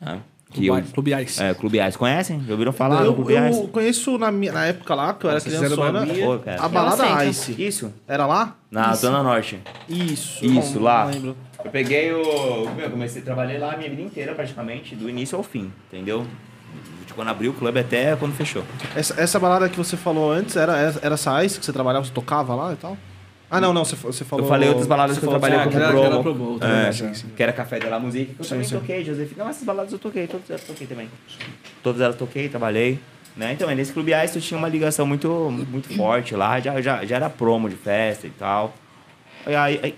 Né? 0.00 0.20
Que 0.50 0.66
Clube, 0.66 0.82
eu- 0.86 0.92
Clube 0.92 1.22
Ice. 1.22 1.42
É, 1.42 1.54
Clube 1.54 1.78
Ice. 1.88 1.98
Conhecem? 1.98 2.40
Já 2.46 2.52
ouviram 2.52 2.72
falar 2.72 3.00
do 3.00 3.06
eu, 3.06 3.14
Clube 3.14 3.32
eu 3.32 3.48
Ice? 3.48 3.66
conheço 3.68 4.18
na, 4.18 4.30
minha, 4.30 4.52
na 4.52 4.66
época 4.66 4.94
lá, 4.94 5.12
que 5.14 5.26
eu 5.26 5.30
era 5.30 5.40
uma 5.74 6.04
minha- 6.04 6.24
Pô, 6.26 6.38
cara. 6.38 6.62
a 6.62 6.68
balada. 6.68 7.24
Ice. 7.26 7.54
Isso, 7.60 7.92
Era 8.06 8.26
lá? 8.26 8.56
na 8.70 8.92
Isso. 8.92 9.00
Zona 9.02 9.22
Norte. 9.22 9.58
Isso. 9.88 10.44
Isso, 10.44 10.76
não- 10.76 10.82
lá. 10.82 11.04
Não 11.06 11.12
lembro. 11.12 11.36
Eu 11.64 11.70
peguei 11.70 12.12
o... 12.12 12.70
Meu, 12.76 12.84
eu 12.84 12.90
comecei 12.90 13.20
a 13.22 13.24
trabalhar 13.24 13.58
lá 13.58 13.72
a 13.72 13.76
minha 13.76 13.90
vida 13.90 14.02
inteira, 14.02 14.34
praticamente, 14.34 14.94
do 14.94 15.08
início 15.10 15.36
ao 15.36 15.42
fim, 15.42 15.72
entendeu? 15.92 16.24
De 17.06 17.14
quando 17.14 17.28
abriu 17.28 17.52
o 17.52 17.54
clube 17.54 17.78
até 17.78 18.16
quando 18.16 18.34
fechou. 18.34 18.64
Essa, 18.94 19.20
essa 19.20 19.38
balada 19.38 19.68
que 19.68 19.76
você 19.76 19.96
falou 19.96 20.30
antes, 20.32 20.56
era, 20.56 20.76
era 21.02 21.14
essa 21.14 21.44
Ice 21.44 21.58
que 21.58 21.64
você 21.64 21.72
trabalhava, 21.72 22.04
você 22.04 22.12
tocava 22.12 22.54
lá 22.54 22.72
e 22.72 22.76
tal? 22.76 22.96
Ah, 23.48 23.60
não, 23.60 23.72
não, 23.72 23.84
você, 23.84 23.94
você 23.94 24.24
falou... 24.24 24.44
Eu 24.44 24.48
falei 24.48 24.68
outras 24.68 24.88
baladas 24.88 25.16
que 25.18 25.24
eu 25.24 25.30
trabalhei 25.30 25.56
Ah, 25.56 25.62
como 25.64 25.76
era- 25.76 25.92
que 25.92 25.98
era 26.00 26.08
promo. 26.20 26.22
promo, 26.22 26.56
É, 26.56 26.58
também, 26.58 26.92
sim, 26.92 27.14
sim. 27.14 27.28
que 27.36 27.40
era 27.42 27.52
Café 27.52 27.78
de 27.78 27.86
la 27.86 28.00
Musique, 28.00 28.34
que 28.34 28.40
eu 28.40 28.44
Sim, 28.44 28.50
também 28.50 28.66
sim. 28.66 28.74
toquei, 28.76 29.04
Josefina. 29.04 29.44
Não, 29.44 29.50
essas 29.50 29.62
baladas 29.62 29.92
eu 29.92 30.00
toquei, 30.00 30.26
todas 30.26 30.50
elas 30.50 30.64
toquei 30.64 30.84
também. 30.86 31.08
Todas 31.80 32.00
elas 32.00 32.16
toquei, 32.16 32.48
trabalhei. 32.48 32.98
Né? 33.36 33.52
Então, 33.52 33.72
nesse 33.72 33.92
Clube 33.92 34.12
Ice 34.24 34.34
eu 34.34 34.42
tinha 34.42 34.58
uma 34.58 34.68
ligação 34.68 35.06
muito, 35.06 35.28
muito 35.70 35.94
forte 35.94 36.34
lá, 36.34 36.58
já, 36.58 36.80
já, 36.80 37.04
já 37.04 37.16
era 37.16 37.30
promo 37.30 37.68
de 37.68 37.76
festa 37.76 38.26
e 38.26 38.30
tal. 38.30 38.74
Aí, 39.46 39.54
aí 39.80 39.94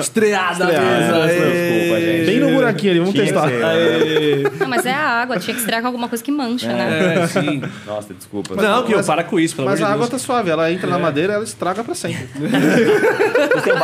Estreada 0.00 0.64
Estreada, 0.64 1.26
mesmo. 1.26 1.26
desculpa, 1.26 2.00
gente. 2.00 2.26
Bem 2.26 2.40
no 2.40 2.50
buraquinho 2.50 2.90
ali, 2.92 2.98
vamos 3.00 3.14
Tinha 3.14 3.24
testar. 3.26 3.48
ser, 3.48 3.58
né? 3.60 4.50
Não, 4.58 4.68
mas 4.68 4.86
é 4.86 4.92
a 4.94 5.06
água, 5.20 5.38
tinha 5.38 5.54
que 5.54 5.60
estrear 5.60 5.82
com 5.82 5.86
alguma 5.88 6.08
coisa 6.08 6.24
que 6.24 6.30
mancha, 6.32 6.72
né? 6.72 7.16
É, 7.22 7.26
sim. 7.26 7.62
Nossa, 7.86 8.14
desculpa. 8.14 8.54
Não, 8.56 8.84
que 8.84 8.92
eu 8.92 8.96
mas- 8.96 9.06
para 9.06 9.22
com 9.22 9.38
isso, 9.38 9.54
pelo 9.54 9.68
Mas 9.68 9.78
amor 9.80 9.84
a 9.84 9.88
de 9.88 9.94
água 9.94 10.08
Deus. 10.08 10.22
tá 10.22 10.26
suave, 10.26 10.50
ela 10.50 10.72
entra 10.72 10.88
na 10.88 10.98
madeira 10.98 11.34
ela 11.34 11.44
estraga 11.44 11.84
pra 11.84 11.94
sempre. 11.94 12.26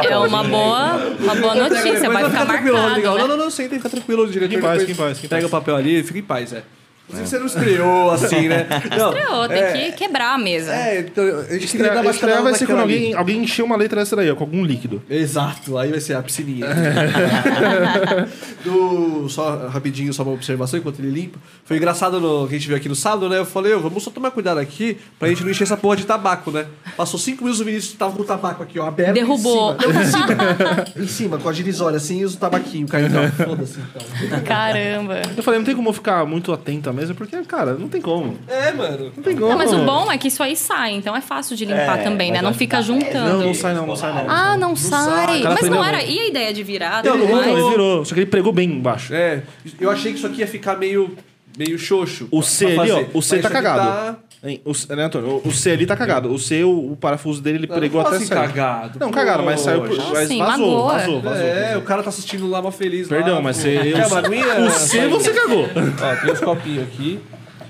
É 0.09 0.17
uma 0.19 0.45
boa, 0.45 0.97
uma 1.21 1.35
boa 1.35 1.55
notícia, 1.55 2.11
vai 2.11 2.23
Mas 2.23 2.33
ficar 2.33 2.47
tranquilo, 2.47 2.79
marcado, 2.79 3.01
né? 3.17 3.21
Não, 3.21 3.29
não, 3.29 3.37
não, 3.37 3.51
senta, 3.51 3.75
fica 3.77 3.89
tranquilo, 3.91 4.27
diretor. 4.31 4.49
Fica 4.49 4.59
em 4.59 4.63
paz, 4.63 4.89
em 4.89 4.95
paz, 4.95 5.19
Pega 5.21 5.47
o 5.47 5.51
papel 5.51 5.77
ali, 5.77 6.03
fica 6.03 6.19
em 6.19 6.23
paz, 6.23 6.53
é. 6.53 6.63
Inclusive, 7.11 7.29
você 7.29 7.39
não 7.39 7.47
estreou 7.47 8.11
assim, 8.11 8.49
né? 8.49 8.67
Não, 8.97 9.13
Estreou, 9.13 9.49
tem 9.49 9.59
é, 9.59 9.73
que 9.73 9.93
quebrar 9.93 10.35
a 10.35 10.39
mesa. 10.39 10.73
É, 10.73 11.01
então, 11.01 11.25
a 11.25 11.29
gente 11.29 11.47
queria 11.49 11.65
Estreia, 11.65 11.95
dar 11.95 12.01
uma 12.03 12.11
estreia 12.11 12.43
vai 12.43 12.55
ser 12.55 12.67
quando 12.67 12.81
alguém, 12.81 13.07
ali. 13.07 13.15
alguém 13.15 13.43
encher 13.43 13.63
uma 13.63 13.77
letra 13.77 14.01
dessa 14.01 14.15
daí, 14.15 14.31
ó, 14.31 14.37
com 14.37 14.45
algum 14.45 14.65
líquido. 14.65 15.03
Exato, 15.11 15.77
aí 15.77 15.91
vai 15.91 16.01
ser 16.01 16.15
a 16.15 16.23
piscininha. 16.23 16.67
Do, 18.65 19.29
só 19.29 19.69
rapidinho, 19.69 20.13
só 20.13 20.23
uma 20.23 20.33
observação 20.33 20.79
enquanto 20.79 21.01
ele 21.01 21.11
limpa. 21.11 21.39
Foi 21.65 21.77
engraçado 21.77 22.21
no, 22.21 22.47
que 22.47 22.55
a 22.55 22.59
gente 22.59 22.69
viu 22.69 22.77
aqui 22.77 22.89
no 22.89 22.95
sábado, 22.95 23.29
né? 23.29 23.39
Eu 23.39 23.47
falei, 23.47 23.75
ô, 23.75 23.81
vamos 23.81 24.03
só 24.03 24.11
tomar 24.11 24.31
cuidado 24.31 24.59
aqui 24.59 24.99
pra 25.19 25.29
gente 25.29 25.43
não 25.43 25.51
encher 25.51 25.65
essa 25.65 25.77
porra 25.77 25.97
de 25.97 26.05
tabaco, 26.05 26.51
né? 26.51 26.67
Passou 26.97 27.19
cinco 27.19 27.43
minutos 27.43 27.61
o 27.61 27.65
Vinícius 27.65 27.95
tava 27.95 28.13
com 28.13 28.23
o 28.23 28.25
tabaco 28.25 28.63
aqui, 28.63 28.79
ó, 28.79 28.87
aberto. 28.87 29.15
Derrubou. 29.15 29.75
Em 29.75 29.81
cima, 29.81 30.03
em 30.03 30.07
cima, 30.07 30.85
em 31.05 31.07
cima, 31.07 31.39
com 31.39 31.49
a 31.49 31.53
girisória 31.53 31.97
assim 31.97 32.21
e 32.21 32.25
os 32.25 32.37
tabaquinho 32.37 32.87
caiu. 32.87 33.09
Não, 33.09 33.31
foda-se 33.33 33.79
então. 33.79 34.41
Caramba. 34.43 35.23
Eu 35.37 35.43
falei, 35.43 35.59
não 35.59 35.65
tem 35.65 35.75
como 35.75 35.93
ficar 35.93 36.25
muito 36.25 36.53
atento 36.53 36.89
à 36.89 36.93
mesa, 37.01 37.15
porque, 37.15 37.37
cara, 37.45 37.75
não 37.75 37.89
tem 37.89 38.01
como. 38.01 38.37
É, 38.47 38.73
mano. 38.73 39.13
Não 39.17 39.23
tem 39.23 39.35
como. 39.35 39.49
Não, 39.49 39.59
mas 39.59 39.73
o 39.73 39.85
bom 39.85 40.11
é 40.11 40.19
que 40.19 40.29
isso 40.29 40.43
aí 40.43 40.55
sai, 40.57 40.93
então 40.93 41.17
é 41.17 41.21
fácil 41.21 41.57
de 41.57 41.65
limpar 41.65 41.99
É, 41.99 42.03
também, 42.03 42.31
né? 42.31 42.41
Não 42.43 42.51
acho 42.51 42.59
fica 42.59 42.77
dá- 42.77 42.83
juntando. 42.83 43.39
Não, 43.39 43.47
não 43.47 43.55
sai 43.55 43.75
não, 43.75 43.87
não 43.87 43.97
sai 43.97 44.13
não. 44.13 44.31
Ah, 44.31 44.57
não, 44.57 44.77
sai. 44.77 45.05
sai. 45.05 45.43
Cara, 45.43 45.57
Mas 45.61 45.71
não 45.71 45.85
era. 45.85 46.03
E 46.03 46.19
a 46.19 46.29
ideia 46.29 46.53
de 46.53 46.63
virada? 46.63 47.09
Não, 47.09 47.17
não, 47.19 47.43
ele 47.43 47.71
virou, 47.71 48.05
só 48.05 48.15
que 48.15 48.21
ele 48.21 48.31
pregou 48.31 48.53
bem 48.53 48.71
embaixo. 48.71 49.13
É, 49.15 49.43
eu 49.81 49.91
achei 49.91 50.13
que 50.13 50.19
isso 50.19 50.27
aqui 50.27 50.41
ia 50.41 50.47
ficar 50.47 50.77
meio, 50.77 51.17
meio 51.57 51.79
xoxo. 51.79 52.29
O 52.31 52.43
C 52.43 52.67
ali, 52.79 52.91
ó, 52.91 53.05
o 53.15 53.23
C 53.23 53.39
tá 53.39 53.51
cagado. 53.51 54.19
Hein, 54.43 54.61
O, 54.65 54.73
C- 54.73 54.95
né, 54.97 55.05
Antônio? 55.05 55.41
O, 55.45 55.49
o 55.49 55.53
C 55.53 55.71
ali 55.71 55.85
tá 55.85 55.95
cagado. 55.95 56.33
O 56.33 56.39
C, 56.39 56.65
o, 56.65 56.93
o 56.93 56.97
parafuso 56.97 57.43
dele, 57.43 57.59
ele 57.59 57.67
Não, 57.67 57.77
pregou 57.77 58.01
não 58.01 58.07
até 58.09 58.17
assim 58.17 58.27
sair. 58.27 58.39
cagado. 58.49 58.99
Não, 58.99 59.11
cagaram, 59.11 59.45
mas 59.45 59.61
saiu 59.61 59.83
por. 59.83 59.97
Mas 60.13 60.29
Sim, 60.29 60.39
vazou, 60.39 60.87
vazou, 60.87 61.21
vazou. 61.21 61.47
É, 61.47 61.77
o 61.77 61.83
cara 61.83 62.03
tá 62.03 62.09
assistindo 62.09 62.49
lá 62.49 62.63
mó 62.63 62.71
feliz. 62.71 63.07
Perdão, 63.07 63.35
lá, 63.37 63.43
mas 63.43 63.57
você- 63.59 63.93
uma 64.07 64.19
aguinha? 64.19 64.61
O 64.67 64.71
C 64.71 65.09
você 65.09 65.33
cagou. 65.35 65.65
Ó, 65.65 66.17
tem 66.25 66.33
uns 66.33 66.41
copinhos 66.41 66.85
aqui. 66.85 67.21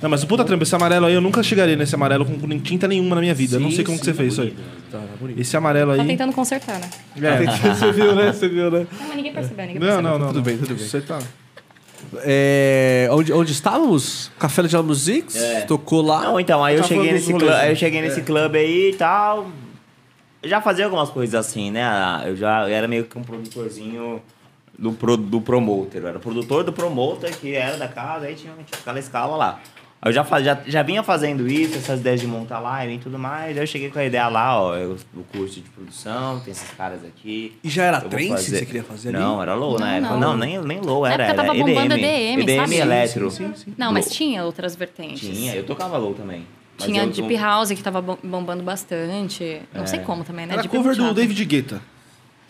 Não, 0.00 0.08
mas 0.08 0.22
o 0.22 0.26
puta 0.26 0.44
trampo, 0.44 0.62
esse 0.62 0.74
amarelo 0.74 1.04
aí, 1.06 1.12
eu 1.12 1.20
nunca 1.20 1.42
chegaria 1.42 1.76
nesse 1.76 1.94
amarelo 1.94 2.24
com, 2.24 2.58
tinta 2.60 2.88
nenhuma 2.88 3.16
na 3.16 3.20
minha 3.20 3.34
vida. 3.34 3.56
eu 3.56 3.60
não 3.60 3.68
Sim, 3.68 3.76
sei 3.76 3.84
como 3.84 3.98
que 3.98 4.04
sim, 4.06 4.12
você 4.12 4.16
fez 4.16 4.32
isso 4.32 4.40
aí. 4.40 4.54
Tá, 4.90 4.96
tá 4.98 5.04
bonito. 5.20 5.38
Esse 5.38 5.56
amarelo 5.58 5.94
Tá 5.94 6.00
aí. 6.02 6.08
tentando 6.08 6.32
consertar, 6.32 6.78
né? 6.78 6.88
É. 7.20 7.44
Você 7.74 7.92
viu, 7.92 8.14
né? 8.14 8.32
Você 8.32 8.48
viu, 8.48 8.70
né? 8.70 8.86
Não, 8.98 9.08
mas 9.08 9.16
ninguém 9.16 9.32
percebeu, 9.34 9.66
ninguém 9.66 9.80
Não, 9.80 9.86
percebeu. 9.88 10.10
não, 10.10 10.18
não. 10.18 10.26
Tudo 10.28 10.36
não. 10.36 10.42
bem, 10.42 10.56
tudo 10.56 10.74
bem. 10.74 10.88
Você 10.88 11.00
tá. 11.02 11.18
É, 12.22 13.08
onde, 13.10 13.32
onde 13.32 13.52
estávamos? 13.52 14.30
Café 14.38 14.62
de 14.62 14.76
Musics? 14.78 15.36
É. 15.36 15.60
Tocou 15.62 16.02
lá. 16.02 16.22
Não, 16.22 16.40
então, 16.40 16.64
aí 16.64 16.76
eu 16.76 16.82
Tá 16.82 16.88
cheguei 16.88 17.04
falando 17.04 17.14
nesse 17.14 17.32
dos 17.32 17.38
clube, 17.40 17.54
né? 17.54 17.60
aí 17.60 17.70
eu 17.70 17.76
cheguei 17.76 18.02
nesse 18.02 18.22
clube 18.22 18.58
aí 18.58 18.90
e 18.90 18.94
tal. 18.96 19.46
Eu 20.42 20.48
já 20.48 20.60
fazia 20.60 20.84
algumas 20.86 21.10
coisas 21.10 21.34
assim, 21.34 21.70
né? 21.70 21.84
Eu 22.26 22.34
já 22.36 22.68
eu 22.68 22.74
era 22.74 22.88
meio 22.88 23.04
que 23.04 23.18
um 23.18 23.22
produtorzinho 23.22 24.20
do, 24.78 24.92
pro, 24.92 25.16
do 25.16 25.40
promoter. 25.40 25.98
Eu 26.02 26.08
era 26.08 26.18
produtor 26.18 26.64
do 26.64 26.72
promoter, 26.72 27.36
que 27.36 27.54
era 27.54 27.76
da 27.76 27.86
casa, 27.88 28.26
aí 28.26 28.34
tinha, 28.34 28.52
tinha 28.54 28.80
aquela 28.80 28.98
escala 28.98 29.36
lá. 29.36 29.60
Eu 30.02 30.12
já, 30.12 30.24
faz, 30.24 30.42
já, 30.44 30.58
já 30.66 30.82
vinha 30.82 31.02
fazendo 31.02 31.46
isso, 31.46 31.76
essas 31.76 32.00
ideias 32.00 32.20
de 32.20 32.26
montar 32.26 32.58
live 32.58 32.94
e 32.94 32.98
tudo 32.98 33.18
mais. 33.18 33.54
Aí 33.54 33.62
eu 33.62 33.66
cheguei 33.66 33.90
com 33.90 33.98
a 33.98 34.04
ideia 34.04 34.28
lá, 34.28 34.58
ó, 34.58 34.74
eu, 34.74 34.96
o 35.14 35.22
curso 35.24 35.56
de 35.60 35.68
produção, 35.68 36.40
tem 36.40 36.52
esses 36.52 36.70
caras 36.70 37.04
aqui. 37.04 37.54
E 37.62 37.68
já 37.68 37.84
era 37.84 38.00
trance 38.00 38.28
fazer- 38.28 38.58
você 38.60 38.64
queria 38.66 38.82
fazer 38.82 39.10
ali? 39.10 39.18
Não, 39.18 39.42
era 39.42 39.54
low 39.54 39.78
na 39.78 39.86
Não, 39.86 39.92
época. 39.92 40.10
não. 40.14 40.20
Não, 40.20 40.36
nem, 40.38 40.58
nem 40.62 40.80
low, 40.80 41.02
Na 41.02 41.12
era, 41.12 41.24
época 41.24 41.42
era 41.42 41.46
tava 41.52 41.58
bombando 41.66 41.94
EDM. 41.96 42.40
EDM, 42.42 42.56
sabe? 42.56 42.76
eletro. 42.76 43.30
Sim, 43.30 43.52
sim. 43.54 43.74
Não, 43.76 43.92
mas 43.92 44.06
Low. 44.06 44.14
tinha 44.14 44.42
outras 44.44 44.74
vertentes. 44.74 45.20
Tinha, 45.20 45.54
eu 45.54 45.64
tocava 45.64 45.98
low 45.98 46.14
também. 46.14 46.46
Tinha 46.78 47.02
eu- 47.02 47.10
Deep 47.10 47.36
House 47.36 47.68
que 47.70 47.82
tava 47.82 48.00
bom- 48.00 48.16
bombando 48.24 48.62
bastante. 48.62 49.60
Não 49.74 49.86
sei 49.86 49.98
como 49.98 50.24
também, 50.24 50.46
né? 50.46 50.54
Era 50.54 50.62
Deep 50.62 50.74
cover 50.74 50.96
do. 50.96 51.12
David 51.12 51.44
Guetta. 51.44 51.82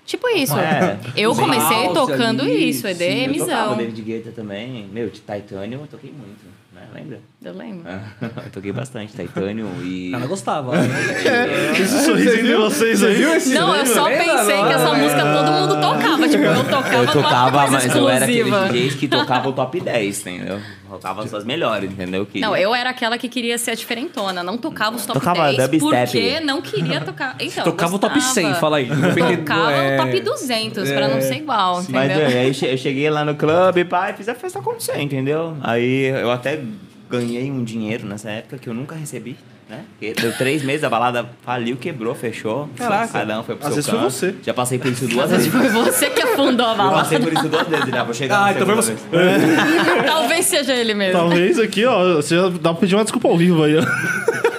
Tipo 0.07 0.28
isso. 0.28 0.57
É. 0.57 0.98
Eu 1.16 1.34
Sim. 1.34 1.40
comecei 1.40 1.84
House 1.84 1.94
tocando 1.94 2.42
ali, 2.42 2.68
isso, 2.70 2.82
sim, 2.82 2.88
Eu 2.88 2.94
tocava 2.96 3.12
EDMzão. 3.24 3.76
David 3.76 4.03
Guetta 4.03 4.30
também. 4.30 4.88
Meu, 4.92 5.09
de 5.11 5.18
Titanium 5.20 5.80
eu 5.80 5.86
toquei 5.88 6.12
muito, 6.12 6.44
né? 6.72 6.82
Lembra? 6.94 7.20
Eu 7.43 7.55
lembro. 7.55 7.88
eu 8.20 8.51
toquei 8.53 8.70
bastante 8.70 9.14
Titanium 9.14 9.80
e... 9.82 10.12
Ela 10.12 10.26
gostava. 10.26 10.72
Esse 11.80 12.05
sorriso 12.05 12.43
de 12.43 12.55
vocês 12.55 13.03
aí. 13.03 13.22
Não, 13.55 13.74
eu 13.74 13.86
só 13.86 14.05
pensei 14.09 14.62
que 14.62 14.72
essa 14.72 14.93
música 14.93 15.22
todo 15.22 15.53
mundo 15.53 15.80
tocava. 15.80 16.28
Tipo, 16.28 16.45
eu 16.45 16.64
tocava, 16.64 16.95
Eu 16.97 17.07
tocava, 17.07 17.66
mas 17.70 17.97
eu 17.97 18.09
era 18.11 18.26
aquele 18.26 18.41
exclusiva. 18.41 18.68
DJs 18.68 18.95
que 18.97 19.09
tocava 19.09 19.49
o 19.49 19.53
top 19.55 19.80
10, 19.80 20.20
entendeu? 20.20 20.61
Tocava 20.91 21.22
as 21.22 21.30
suas 21.30 21.45
melhores, 21.47 21.91
entendeu? 21.91 22.26
Que... 22.26 22.41
Não, 22.41 22.55
eu 22.55 22.74
era 22.74 22.91
aquela 22.91 23.16
que 23.16 23.28
queria 23.28 23.57
ser 23.57 23.70
a 23.70 23.74
diferentona. 23.74 24.43
Não 24.43 24.59
tocava 24.59 24.97
os 24.97 25.07
top 25.07 25.18
Tocava 25.18 25.51
10 25.53 25.57
dubstep. 25.70 25.80
porque 26.12 26.41
não 26.41 26.61
queria 26.61 27.01
tocar. 27.01 27.36
Então, 27.41 27.64
Tocava 27.64 27.97
o 27.97 27.99
top 27.99 28.20
100, 28.20 28.55
fala 28.55 28.76
aí. 28.76 28.86
Tocava 28.88 29.72
É. 29.72 29.99
o 29.99 30.05
top 30.05 30.20
200, 30.20 30.91
pra 30.91 31.09
não 31.09 31.20
ser 31.22 31.36
igual, 31.36 31.76
Mas 31.88 32.05
entendeu? 32.11 32.26
é, 32.26 32.41
aí 32.41 32.49
eu 32.49 32.76
cheguei 32.76 33.09
lá 33.09 33.24
no 33.24 33.34
clube, 33.34 33.80
e 33.80 34.12
fiz 34.12 34.28
a 34.28 34.34
festa 34.34 34.59
acontecer, 34.59 35.01
entendeu? 35.01 35.57
Aí 35.62 36.07
eu 36.07 36.30
até 36.30 36.61
ganhei 37.11 37.50
um 37.50 37.64
dinheiro 37.64 38.06
nessa 38.06 38.30
época 38.30 38.56
que 38.58 38.68
eu 38.68 38.74
nunca 38.74 38.94
recebi, 38.94 39.36
né? 39.68 39.84
Porque 39.98 40.14
deu 40.20 40.32
três 40.36 40.62
meses, 40.62 40.84
a 40.84 40.88
balada 40.88 41.28
faliu, 41.42 41.76
quebrou, 41.76 42.14
fechou. 42.14 42.68
Caraca. 42.76 43.12
Cada 43.12 43.40
um 43.40 43.42
foi 43.42 43.56
pro 43.56 43.66
Às 43.66 43.74
seu 43.74 43.76
vezes 43.76 43.90
foi 43.90 43.98
canto. 43.98 44.11
você. 44.12 44.34
Já 44.42 44.54
passei 44.54 44.78
por 44.78 44.90
isso 44.92 45.06
duas 45.08 45.30
vezes 45.30 45.46
foi 45.52 45.68
você 45.68 46.11
que 46.11 46.22
afundou 46.22 46.66
a 46.66 46.70
Eu 46.72 46.76
passei 46.76 47.18
balada. 47.18 47.20
por 47.20 47.32
isso 47.32 47.48
duas 47.48 47.66
vezes, 47.68 47.88
já 47.90 48.04
vou 48.04 48.14
chegar 48.14 48.44
Ah, 48.44 48.52
então 48.52 48.66
foi 48.66 48.74
você. 48.76 48.94
vez. 48.94 49.02
Talvez 50.06 50.46
seja 50.46 50.72
ele 50.74 50.94
mesmo. 50.94 51.18
Talvez 51.18 51.58
aqui, 51.58 51.84
ó, 51.84 52.14
você 52.16 52.36
já 52.36 52.48
dá 52.48 52.70
pra 52.70 52.74
pedir 52.74 52.94
uma 52.94 53.02
desculpa 53.04 53.28
ao 53.28 53.36
vivo 53.36 53.64
aí, 53.64 53.76
ó. 53.76 53.82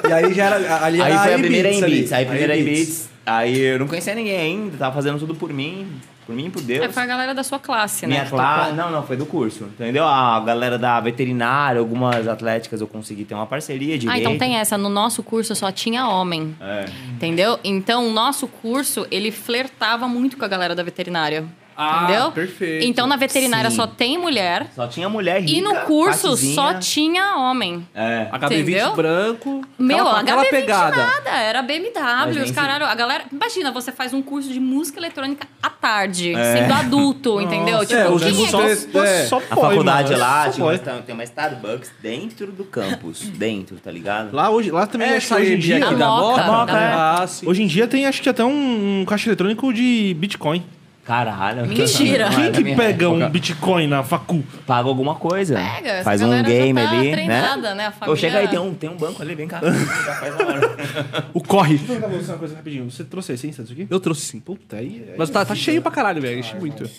E 0.08 0.14
aí 0.14 0.34
já 0.34 0.46
era. 0.46 0.84
Ali 0.86 1.02
Aí 1.02 1.12
era 1.12 1.22
foi 1.24 1.34
a 1.34 1.38
primeira 1.40 1.70
Beats 1.70 1.84
em. 1.84 1.90
Beats. 1.90 2.14
Aí 2.14 2.24
a 2.24 2.28
primeira 2.28 2.58
em. 2.58 2.64
Beats. 2.66 3.10
Aí 3.26 3.60
eu 3.62 3.80
não 3.80 3.88
conhecia 3.88 4.16
ninguém 4.16 4.38
ainda, 4.38 4.78
tava 4.78 4.94
fazendo 4.96 5.20
tudo 5.20 5.36
por 5.36 5.54
mim, 5.54 5.88
por 6.32 6.36
mim 6.36 6.50
por 6.50 6.62
Deus. 6.62 6.86
É, 6.86 6.90
foi 6.90 7.04
a 7.04 7.06
galera 7.06 7.34
da 7.34 7.44
sua 7.44 7.60
classe, 7.60 8.08
Minha 8.08 8.20
né? 8.20 8.26
que 8.26 8.32
classe. 8.32 8.70
tocou. 8.70 8.84
Não, 8.84 8.92
não, 8.92 9.04
foi 9.04 9.18
do 9.18 9.26
curso. 9.26 9.66
Entendeu? 9.66 10.06
A 10.06 10.40
galera 10.40 10.78
da 10.78 11.00
veterinária, 11.00 11.80
algumas 11.80 12.28
atléticas 12.28 12.80
eu 12.80 12.88
consegui 12.88 13.26
ter 13.26 13.36
uma 13.36 13.46
parceria 13.46 13.98
de 13.98 14.08
Ah, 14.10 14.18
então 14.18 14.38
tem 14.38 14.56
essa. 14.56 14.78
No 14.78 14.90
nosso 14.90 15.22
curso 15.22 15.54
só 15.54 15.72
tinha 15.72 16.08
homem. 16.08 16.56
É. 16.62 16.86
Entendeu? 17.10 17.60
Então, 17.64 18.08
o 18.08 18.12
nosso 18.12 18.48
curso, 18.48 19.06
ele 19.12 19.32
flertava 19.32 20.08
muito 20.08 20.38
com 20.38 20.46
a 20.46 20.48
galera 20.48 20.74
da 20.74 20.84
veterinária. 20.84 21.46
Ah, 21.76 22.04
entendeu? 22.04 22.32
perfeito. 22.32 22.86
Então, 22.86 23.08
na 23.08 23.16
veterinária 23.16 23.70
Sim. 23.70 23.76
só 23.76 23.88
tem 23.88 24.18
mulher. 24.18 24.68
Só 24.76 24.88
tinha 24.88 25.08
mulher 25.10 25.42
rica, 25.42 25.52
E 25.54 25.62
no 25.62 25.76
curso 25.82 26.28
partezinha. 26.30 26.56
só 26.56 26.74
tinha 26.76 27.36
homem. 27.38 27.88
É. 27.96 28.28
HB20 28.32 28.62
Entendeu? 28.62 28.96
branco. 28.96 29.62
Meu, 29.80 29.98
aquela, 30.08 30.20
aquela 30.20 30.42
HB20 30.44 30.50
pegada. 30.50 30.96
nada, 30.98 31.30
era 31.32 31.62
BMW, 31.62 32.30
os 32.30 32.36
gente- 32.38 32.54
caralho. 32.54 32.86
A 32.86 32.94
galera. 32.96 33.24
Imagina, 33.32 33.72
você 33.72 33.92
faz 33.92 34.14
um 34.14 34.22
curso 34.22 34.50
de 34.52 34.60
música 34.60 35.00
eletrônica 35.00 35.48
à 35.62 35.70
tarde, 35.70 36.34
É. 36.36 36.58
sendo 36.58 36.74
adulto, 36.74 37.42
entendeu? 37.42 37.74
Nossa, 37.78 37.86
Tipo, 37.88 38.00
é, 38.00 38.10
os 38.10 38.24
quem 38.24 38.46
é 38.46 38.50
só- 38.50 38.62
que- 38.62 38.98
É. 39.00 39.26
só 39.26 39.38
A 39.38 39.42
pode, 39.42 39.62
faculdade 39.62 40.12
mano, 40.12 40.20
lá 40.24 40.46
só 40.46 40.52
tinha 40.52 40.66
pode. 40.66 40.90
uma, 40.90 41.02
tem 41.02 41.14
uma 41.16 41.24
Starbucks 41.24 41.92
dentro 42.02 42.52
do 42.52 42.64
campus. 42.66 43.22
dentro, 43.22 43.78
tá 43.78 43.90
ligado? 43.92 44.34
Lá, 44.36 44.50
hoje, 44.50 44.72
lá 44.72 44.86
também, 44.86 45.10
É, 45.10 45.18
acho 45.18 45.28
que 45.28 45.34
hoje 45.34 45.54
em 45.54 45.58
dia... 45.60 45.78
aqui 45.78 45.86
A 45.86 45.98
da 45.98 46.08
Moca, 46.08 46.44
Moca. 46.44 46.66
da 46.74 46.80
é. 46.80 46.92
Moca. 46.92 47.02
Ah. 47.24 47.26
Hoje 47.46 47.64
em 47.64 47.68
dia 47.68 47.88
tem, 47.88 48.06
acho 48.06 48.22
que 48.22 48.30
até 48.30 48.44
um 48.44 49.04
caixa 49.08 49.30
eletrônico 49.30 49.74
de 49.74 50.16
Bitcoin. 50.20 50.64
Caralho. 51.12 51.68
Mentira. 51.68 52.30
Quem 52.30 52.46
é 52.46 52.52
que 52.52 52.76
pega 52.76 53.10
um. 53.10 53.30
Bitcoin 53.30 53.86
na 53.86 54.02
facu? 54.02 54.42
Paga 54.66 54.88
alguma 54.88 55.16
coisa. 55.16 55.56
Pega, 55.56 56.04
Faz 56.06 56.22
um 56.22 56.32
já 56.32 56.42
game 56.42 56.82
tá 56.82 56.90
ali, 56.90 57.12
treinada, 57.12 57.70
né? 57.72 57.76
né? 57.76 57.86
A 57.88 57.90
Ô, 57.90 57.92
família- 57.92 58.16
chega 58.16 58.38
aí, 58.38 58.48
tem 58.48 58.58
um, 58.58 58.74
tem 58.74 58.90
um 58.90 58.96
banco 58.96 59.22
ali, 59.22 59.36
vem 59.36 59.46
cá. 59.46 59.60
O 61.34 61.44
corre. 61.44 61.78
Deixa 61.78 61.92
eu 61.94 62.00
perguntar 62.00 62.08
pra 62.08 62.18
você 62.18 62.32
uma 62.32 62.38
coisa 62.38 62.56
rapidinho. 62.56 62.90
Você 62.90 63.04
trouxe 63.04 63.34
a 63.34 63.36
essência 63.36 63.62
disso 63.62 63.74
aqui? 63.74 63.88
Eu 63.90 64.00
trouxe 64.00 64.22
sim. 64.22 64.40
Puta, 64.40 64.78
aí... 64.78 65.04
aí 65.10 65.16
Mas 65.18 65.30
tá, 65.30 65.44
tá 65.44 65.54
cheio 65.54 65.82
pra 65.82 65.92
caralho, 65.92 66.22
velho. 66.22 66.40
Enche 66.40 66.56
muito. 66.56 66.90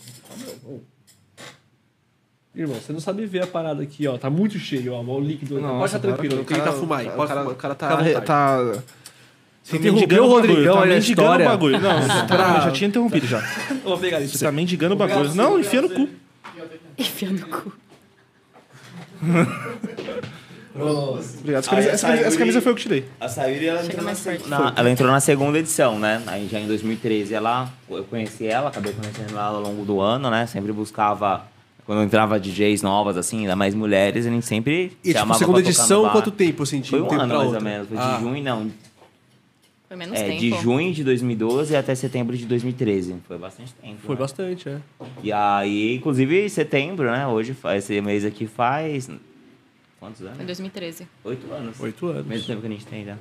Irmão, 2.55 2.77
você 2.77 2.93
não 2.93 3.01
sabe 3.01 3.25
ver 3.25 3.45
a 3.45 3.47
parada 3.47 3.83
aqui, 3.83 4.07
ó. 4.07 4.19
Tá 4.19 4.29
muito 4.29 4.59
cheio, 4.59 4.93
ó. 4.93 5.01
O 5.01 5.21
líquido. 5.21 5.55
Pode 5.55 5.67
Nossa, 5.67 5.97
estar 5.97 6.07
tranquilo, 6.07 6.37
não 6.37 6.45
tem 6.45 6.59
que 6.59 6.63
tá 6.63 6.73
fumar 6.73 7.01
aí. 7.01 7.09
O 7.09 7.13
Pode 7.13 7.29
cara, 7.33 7.49
o 7.49 7.75
tá... 7.75 8.21
tá... 8.21 8.83
Você 9.63 9.73
tá 9.73 9.79
interrompeu 9.79 9.93
mendigando 9.93 10.25
o 10.25 10.29
bagulho, 10.35 10.49
Rodrigão, 10.49 10.75
tá 10.75 10.81
olha 10.81 10.91
a 10.91 10.95
mendigando 10.95 11.23
o 11.23 11.33
história. 11.33 11.49
bagulho. 11.49 11.81
Não, 11.81 12.27
pera, 12.27 12.61
já 12.61 12.71
tinha 12.73 12.89
interrompido 12.89 13.27
já. 13.27 13.39
Eu 13.71 13.77
vou 13.85 13.99
pegar 13.99 14.21
isso. 14.21 14.37
Você 14.37 14.45
tá 14.45 14.53
mendigando 14.53 14.95
o 14.95 14.97
bagulho. 14.99 15.35
Não, 15.35 15.59
enfia 15.59 15.83
no 15.83 15.89
cu. 15.91 16.09
Enfia 16.99 17.31
no 17.31 17.47
cu. 17.47 17.73
Obrigado. 20.75 21.59
Essa 21.61 21.71
camisa, 21.71 21.89
Aí, 21.89 21.95
essa 21.95 22.07
camisa- 22.07 22.27
essa 22.27 22.39
camisa 22.39 22.61
foi 22.63 22.73
eu 22.73 22.77
que 22.77 22.83
te 22.83 22.89
dei. 22.89 23.05
A 23.21 23.29
Sayuri, 23.29 23.67
ela 23.67 23.85
entrou, 23.85 24.03
na, 24.05 24.13
na- 24.59 24.73
ela 24.75 24.91
entrou 24.91 25.11
na 25.11 25.21
segunda 25.21 25.59
edição, 25.59 25.99
né? 25.99 26.23
Aí 26.27 26.49
já 26.51 26.59
em 26.59 26.67
2013 26.67 27.35
ela, 27.35 27.69
eu 27.91 28.05
conheci 28.05 28.47
ela, 28.47 28.69
acabei 28.69 28.93
conhecendo 28.93 29.31
ela 29.33 29.49
ao 29.49 29.61
longo 29.61 29.85
do 29.85 30.01
ano, 30.01 30.31
né? 30.31 30.47
Sempre 30.47 30.73
buscava, 30.73 31.45
quando 31.85 32.03
entrava 32.03 32.41
DJs 32.41 32.81
novas, 32.83 33.17
assim, 33.19 33.41
ainda 33.41 33.55
mais 33.55 33.75
mulheres, 33.75 34.27
a 34.27 34.31
gente 34.31 34.47
sempre 34.47 34.97
E 35.05 35.13
tipo, 35.13 35.35
segunda 35.35 35.61
edição, 35.61 36.09
quanto 36.09 36.31
tempo, 36.31 36.63
assim? 36.63 36.81
de 36.81 36.89
Foi 36.91 37.01
um 37.03 37.07
tempo 37.07 37.21
ano 37.21 37.29
pra 37.29 37.37
mais 37.39 37.49
outra? 37.49 37.59
ou 37.61 37.65
menos, 37.65 37.89
foi 37.89 37.99
Ah. 37.99 38.15
de 38.17 38.23
junho, 38.23 38.43
não, 38.43 38.71
Foi 39.93 39.99
menos 39.99 40.19
é, 40.19 40.25
tempo. 40.27 40.41
de 40.41 40.51
junho 40.63 40.91
de 40.91 41.05
2012 41.05 41.77
até 41.77 41.95
setembro 41.95 42.35
de 42.35 42.47
2013. 42.47 43.17
Foi 43.29 43.37
bastante 43.37 43.75
tempo. 43.75 43.99
Foi 44.01 44.15
né? 44.15 44.21
bastante, 44.23 44.67
é. 44.67 44.81
E 45.23 45.31
aí, 45.31 45.97
inclusive, 45.97 46.49
setembro, 46.49 47.11
né? 47.11 47.27
Hoje, 47.27 47.55
esse 47.77 48.01
mês 48.01 48.25
aqui 48.25 48.47
faz... 48.47 49.11
Quantos 50.01 50.23
anos? 50.23 50.37
Foi 50.37 50.45
em 50.45 50.47
2013. 50.47 51.07
Oito 51.25 51.53
anos. 51.53 51.79
Oito 51.79 52.07
anos. 52.07 52.27
Mesmo 52.27 52.47
tempo 52.47 52.63
que 52.63 52.67
a 52.69 52.71
gente 52.71 52.87
tem 52.87 53.05
já. 53.05 53.19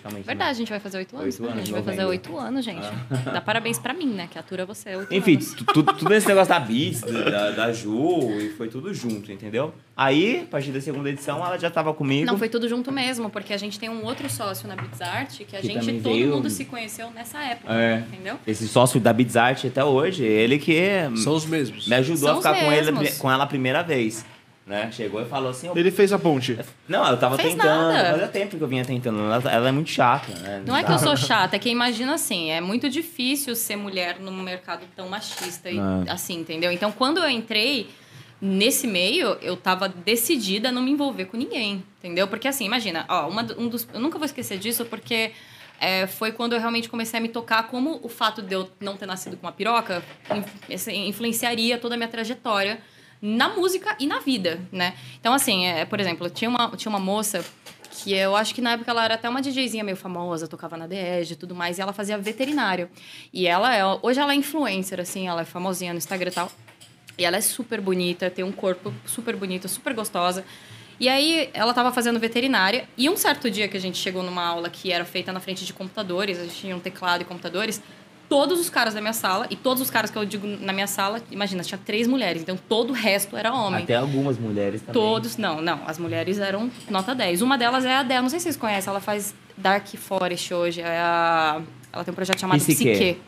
Praticamente. 0.00 0.26
Verdade, 0.26 0.48
a 0.50 0.52
né? 0.52 0.58
gente 0.58 0.68
vai 0.70 0.80
fazer 0.80 0.98
oito 0.98 1.16
anos. 1.16 1.26
Oito 1.26 1.42
né? 1.42 1.48
anos, 1.48 1.56
a 1.62 1.64
gente 1.64 1.72
vai 1.74 1.82
fazer 1.82 2.04
oito 2.04 2.36
anos, 2.38 2.64
gente. 2.64 2.86
Dá 3.32 3.40
parabéns 3.40 3.78
pra 3.78 3.92
mim, 3.92 4.06
né? 4.06 4.28
Que 4.30 4.38
atura 4.38 4.64
você 4.64 4.96
oito 4.96 5.12
Enfim, 5.14 5.34
anos. 5.34 5.54
tu- 5.54 5.82
tudo 5.82 6.14
esse 6.14 6.26
negócio 6.28 6.48
da 6.48 6.60
Beats, 6.60 7.00
da, 7.02 7.50
da 7.50 7.72
Ju, 7.72 8.30
e 8.40 8.50
foi 8.56 8.68
tudo 8.68 8.92
junto, 8.94 9.30
entendeu? 9.30 9.74
Aí, 9.96 10.40
a 10.42 10.46
partir 10.46 10.70
da 10.70 10.80
segunda 10.80 11.10
edição, 11.10 11.44
ela 11.44 11.58
já 11.58 11.70
tava 11.70 11.92
comigo. 11.92 12.26
Não, 12.26 12.38
foi 12.38 12.48
tudo 12.48 12.68
junto 12.68 12.90
mesmo, 12.90 13.28
porque 13.28 13.52
a 13.52 13.58
gente 13.58 13.78
tem 13.78 13.90
um 13.90 14.04
outro 14.04 14.28
sócio 14.30 14.66
na 14.66 14.74
Beats 14.74 15.00
Art 15.02 15.36
que 15.46 15.54
a 15.56 15.60
Que 15.60 15.66
gente, 15.66 16.00
todo 16.02 16.12
veio- 16.14 16.28
mundo 16.34 16.48
se 16.48 16.64
conheceu 16.64 17.10
nessa 17.10 17.38
época. 17.42 17.72
É. 17.74 17.98
Entendeu? 17.98 18.38
Esse 18.46 18.66
sócio 18.66 18.98
da 18.98 19.12
Beats 19.12 19.36
Art 19.36 19.64
até 19.66 19.84
hoje, 19.84 20.24
ele 20.24 20.58
que 20.58 20.80
São 21.22 21.34
os 21.34 21.44
mesmos. 21.44 21.86
me 21.86 21.94
ajudou 21.96 22.28
São 22.28 22.38
a 22.38 22.42
ficar 22.54 22.54
com, 22.64 22.72
ele, 22.72 23.12
com 23.18 23.30
ela 23.30 23.44
a 23.44 23.46
primeira 23.46 23.82
vez. 23.82 24.24
Né? 24.72 24.90
Chegou 24.90 25.20
e 25.20 25.26
falou 25.26 25.50
assim... 25.50 25.70
Ele 25.76 25.90
fez 25.90 26.12
a 26.14 26.18
ponte. 26.18 26.58
Não, 26.88 27.06
eu 27.06 27.16
tava 27.18 27.36
Fez 27.36 27.52
tentando. 27.54 27.92
nada. 27.92 28.10
Fazia 28.12 28.28
tempo 28.28 28.56
que 28.56 28.62
eu 28.62 28.66
vinha 28.68 28.84
tentando. 28.84 29.20
Ela, 29.20 29.52
ela 29.52 29.68
é 29.68 29.72
muito 29.72 29.90
chata, 29.90 30.32
né? 30.38 30.62
Não 30.66 30.74
é 30.74 30.82
que 30.82 30.90
eu 30.90 30.98
sou 30.98 31.14
chata, 31.14 31.56
é 31.56 31.58
que 31.58 31.68
imagina 31.68 32.14
assim, 32.14 32.50
é 32.50 32.60
muito 32.60 32.88
difícil 32.88 33.54
ser 33.54 33.76
mulher 33.76 34.18
num 34.18 34.32
mercado 34.42 34.86
tão 34.96 35.10
machista 35.10 35.70
e 35.70 35.76
É. 35.78 36.10
assim, 36.10 36.40
entendeu? 36.40 36.72
Então, 36.72 36.90
quando 36.90 37.18
eu 37.18 37.28
entrei 37.28 37.90
nesse 38.40 38.86
meio, 38.86 39.36
eu 39.42 39.56
tava 39.56 39.88
decidida 39.88 40.70
a 40.70 40.72
não 40.72 40.82
me 40.82 40.90
envolver 40.90 41.26
com 41.26 41.36
ninguém, 41.36 41.84
entendeu? 41.98 42.26
Porque 42.26 42.48
assim, 42.48 42.64
imagina, 42.64 43.04
ó, 43.08 43.28
uma, 43.28 43.42
um 43.58 43.68
dos, 43.68 43.86
eu 43.92 44.00
nunca 44.00 44.18
vou 44.18 44.24
esquecer 44.24 44.58
disso 44.58 44.84
porque 44.86 45.32
é, 45.80 46.06
foi 46.06 46.32
quando 46.32 46.54
eu 46.54 46.58
realmente 46.58 46.88
comecei 46.88 47.18
a 47.18 47.22
me 47.22 47.28
tocar 47.28 47.68
como 47.68 48.00
o 48.02 48.08
fato 48.08 48.40
de 48.40 48.54
eu 48.54 48.68
não 48.80 48.96
ter 48.96 49.06
nascido 49.06 49.36
com 49.36 49.46
uma 49.46 49.52
piroca 49.52 50.02
assim, 50.72 51.08
influenciaria 51.08 51.76
toda 51.78 51.94
a 51.94 51.96
minha 51.98 52.08
trajetória 52.08 52.80
na 53.22 53.50
música 53.50 53.94
e 54.00 54.06
na 54.06 54.18
vida, 54.18 54.60
né? 54.72 54.94
Então, 55.20 55.32
assim, 55.32 55.64
é, 55.64 55.84
por 55.84 56.00
exemplo, 56.00 56.28
tinha 56.28 56.50
uma, 56.50 56.76
tinha 56.76 56.90
uma 56.90 56.98
moça 56.98 57.44
que 57.88 58.12
eu 58.12 58.34
acho 58.34 58.52
que 58.52 58.60
na 58.60 58.72
época 58.72 58.90
ela 58.90 59.04
era 59.04 59.14
até 59.14 59.28
uma 59.28 59.40
DJzinha 59.40 59.84
meio 59.84 59.96
famosa, 59.96 60.48
tocava 60.48 60.76
na 60.76 60.88
DEG 60.88 61.32
e 61.32 61.36
tudo 61.36 61.54
mais, 61.54 61.78
e 61.78 61.82
ela 61.82 61.92
fazia 61.92 62.18
veterinário. 62.18 62.90
E 63.32 63.46
ela 63.46 63.74
é, 63.74 63.84
hoje 64.02 64.18
ela 64.18 64.32
é 64.32 64.34
influencer, 64.34 64.98
assim, 64.98 65.28
ela 65.28 65.42
é 65.42 65.44
famosinha 65.44 65.92
no 65.92 65.98
Instagram 65.98 66.30
e 66.30 66.34
tal. 66.34 66.50
E 67.16 67.24
ela 67.24 67.36
é 67.36 67.40
super 67.40 67.80
bonita, 67.80 68.28
tem 68.28 68.44
um 68.44 68.50
corpo 68.50 68.92
super 69.06 69.36
bonito, 69.36 69.68
super 69.68 69.94
gostosa. 69.94 70.44
E 70.98 71.08
aí 71.08 71.50
ela 71.52 71.72
tava 71.74 71.92
fazendo 71.92 72.18
veterinária, 72.18 72.88
e 72.96 73.08
um 73.08 73.16
certo 73.16 73.50
dia 73.50 73.68
que 73.68 73.76
a 73.76 73.80
gente 73.80 73.98
chegou 73.98 74.22
numa 74.22 74.44
aula 74.44 74.68
que 74.68 74.90
era 74.90 75.04
feita 75.04 75.32
na 75.32 75.38
frente 75.38 75.64
de 75.64 75.72
computadores, 75.72 76.40
a 76.40 76.44
gente 76.44 76.56
tinha 76.56 76.74
um 76.74 76.80
teclado 76.80 77.22
e 77.22 77.24
computadores, 77.24 77.82
todos 78.32 78.58
os 78.58 78.70
caras 78.70 78.94
da 78.94 79.00
minha 79.02 79.12
sala, 79.12 79.46
e 79.50 79.56
todos 79.56 79.82
os 79.82 79.90
caras 79.90 80.10
que 80.10 80.16
eu 80.16 80.24
digo 80.24 80.46
na 80.46 80.72
minha 80.72 80.86
sala, 80.86 81.20
imagina, 81.30 81.62
tinha 81.62 81.76
três 81.76 82.08
mulheres, 82.08 82.40
então 82.40 82.56
todo 82.56 82.88
o 82.88 82.92
resto 82.94 83.36
era 83.36 83.52
homem. 83.52 83.84
Até 83.84 83.96
algumas 83.96 84.38
mulheres 84.38 84.80
também. 84.80 84.94
Todos, 84.94 85.36
não, 85.36 85.60
não. 85.60 85.80
As 85.86 85.98
mulheres 85.98 86.38
eram 86.38 86.70
nota 86.88 87.14
10. 87.14 87.42
Uma 87.42 87.58
delas 87.58 87.84
é 87.84 87.94
a 87.94 88.00
Adele, 88.00 88.22
não 88.22 88.30
sei 88.30 88.38
se 88.38 88.44
vocês 88.44 88.56
conhecem, 88.56 88.88
ela 88.88 89.00
faz 89.00 89.34
Dark 89.54 89.86
Forest 89.98 90.54
hoje. 90.54 90.80
É 90.80 90.98
a, 90.98 91.60
ela 91.92 92.04
tem 92.04 92.12
um 92.12 92.14
projeto 92.14 92.40
chamado 92.40 92.58
Psique. 92.58 92.90
Psique. 92.90 93.20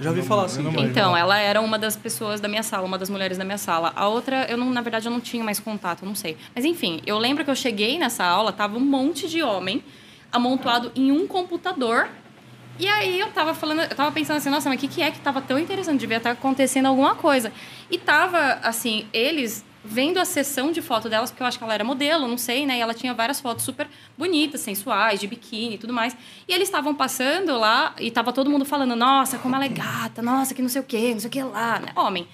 Já 0.00 0.10
ouvi 0.10 0.22
falar 0.22 0.46
assim. 0.46 0.66
Então, 0.80 1.16
ela 1.16 1.38
era 1.38 1.60
uma 1.60 1.78
das 1.78 1.94
pessoas 1.94 2.40
da 2.40 2.48
minha 2.48 2.64
sala, 2.64 2.84
uma 2.84 2.98
das 2.98 3.08
mulheres 3.08 3.38
da 3.38 3.44
minha 3.44 3.58
sala. 3.58 3.92
A 3.94 4.08
outra, 4.08 4.46
eu 4.50 4.56
não, 4.56 4.70
na 4.70 4.80
verdade, 4.80 5.06
eu 5.06 5.12
não 5.12 5.20
tinha 5.20 5.44
mais 5.44 5.60
contato, 5.60 6.02
eu 6.02 6.08
não 6.08 6.16
sei. 6.16 6.36
Mas 6.52 6.64
enfim, 6.64 7.00
eu 7.06 7.16
lembro 7.16 7.44
que 7.44 7.50
eu 7.50 7.54
cheguei 7.54 7.96
nessa 7.96 8.24
aula, 8.24 8.52
tava 8.52 8.76
um 8.76 8.80
monte 8.80 9.28
de 9.28 9.40
homem 9.40 9.84
amontoado 10.32 10.90
em 10.96 11.12
um 11.12 11.28
computador. 11.28 12.08
E 12.78 12.88
aí 12.88 13.20
eu 13.20 13.30
tava 13.30 13.54
falando, 13.54 13.80
eu 13.80 13.94
tava 13.94 14.10
pensando 14.12 14.38
assim, 14.38 14.50
nossa, 14.50 14.68
mas 14.68 14.78
o 14.78 14.80
que, 14.80 14.88
que 14.88 15.02
é 15.02 15.10
que 15.10 15.20
tava 15.20 15.40
tão 15.40 15.58
interessante? 15.58 16.00
Devia 16.00 16.16
estar 16.16 16.30
acontecendo 16.30 16.86
alguma 16.86 17.14
coisa. 17.14 17.52
E 17.90 17.98
tava, 17.98 18.58
assim, 18.62 19.06
eles 19.12 19.64
vendo 19.84 20.18
a 20.18 20.24
sessão 20.24 20.70
de 20.70 20.80
foto 20.80 21.08
delas, 21.08 21.30
porque 21.30 21.42
eu 21.42 21.46
acho 21.46 21.58
que 21.58 21.64
ela 21.64 21.74
era 21.74 21.84
modelo, 21.84 22.28
não 22.28 22.38
sei, 22.38 22.64
né? 22.64 22.78
E 22.78 22.80
ela 22.80 22.94
tinha 22.94 23.12
várias 23.12 23.40
fotos 23.40 23.64
super 23.64 23.88
bonitas, 24.16 24.60
sensuais, 24.60 25.20
de 25.20 25.26
biquíni 25.26 25.74
e 25.74 25.78
tudo 25.78 25.92
mais. 25.92 26.16
E 26.46 26.52
eles 26.52 26.68
estavam 26.68 26.94
passando 26.94 27.58
lá 27.58 27.94
e 27.98 28.10
tava 28.10 28.32
todo 28.32 28.50
mundo 28.50 28.64
falando, 28.64 28.94
nossa, 28.94 29.38
como 29.38 29.56
ela 29.56 29.64
é 29.64 29.68
gata, 29.68 30.22
nossa, 30.22 30.54
que 30.54 30.62
não 30.62 30.68
sei 30.68 30.80
o 30.80 30.84
quê, 30.84 31.12
não 31.12 31.20
sei 31.20 31.28
o 31.28 31.32
que 31.32 31.42
lá, 31.42 31.80
né? 31.80 31.88
Homem. 31.96 32.28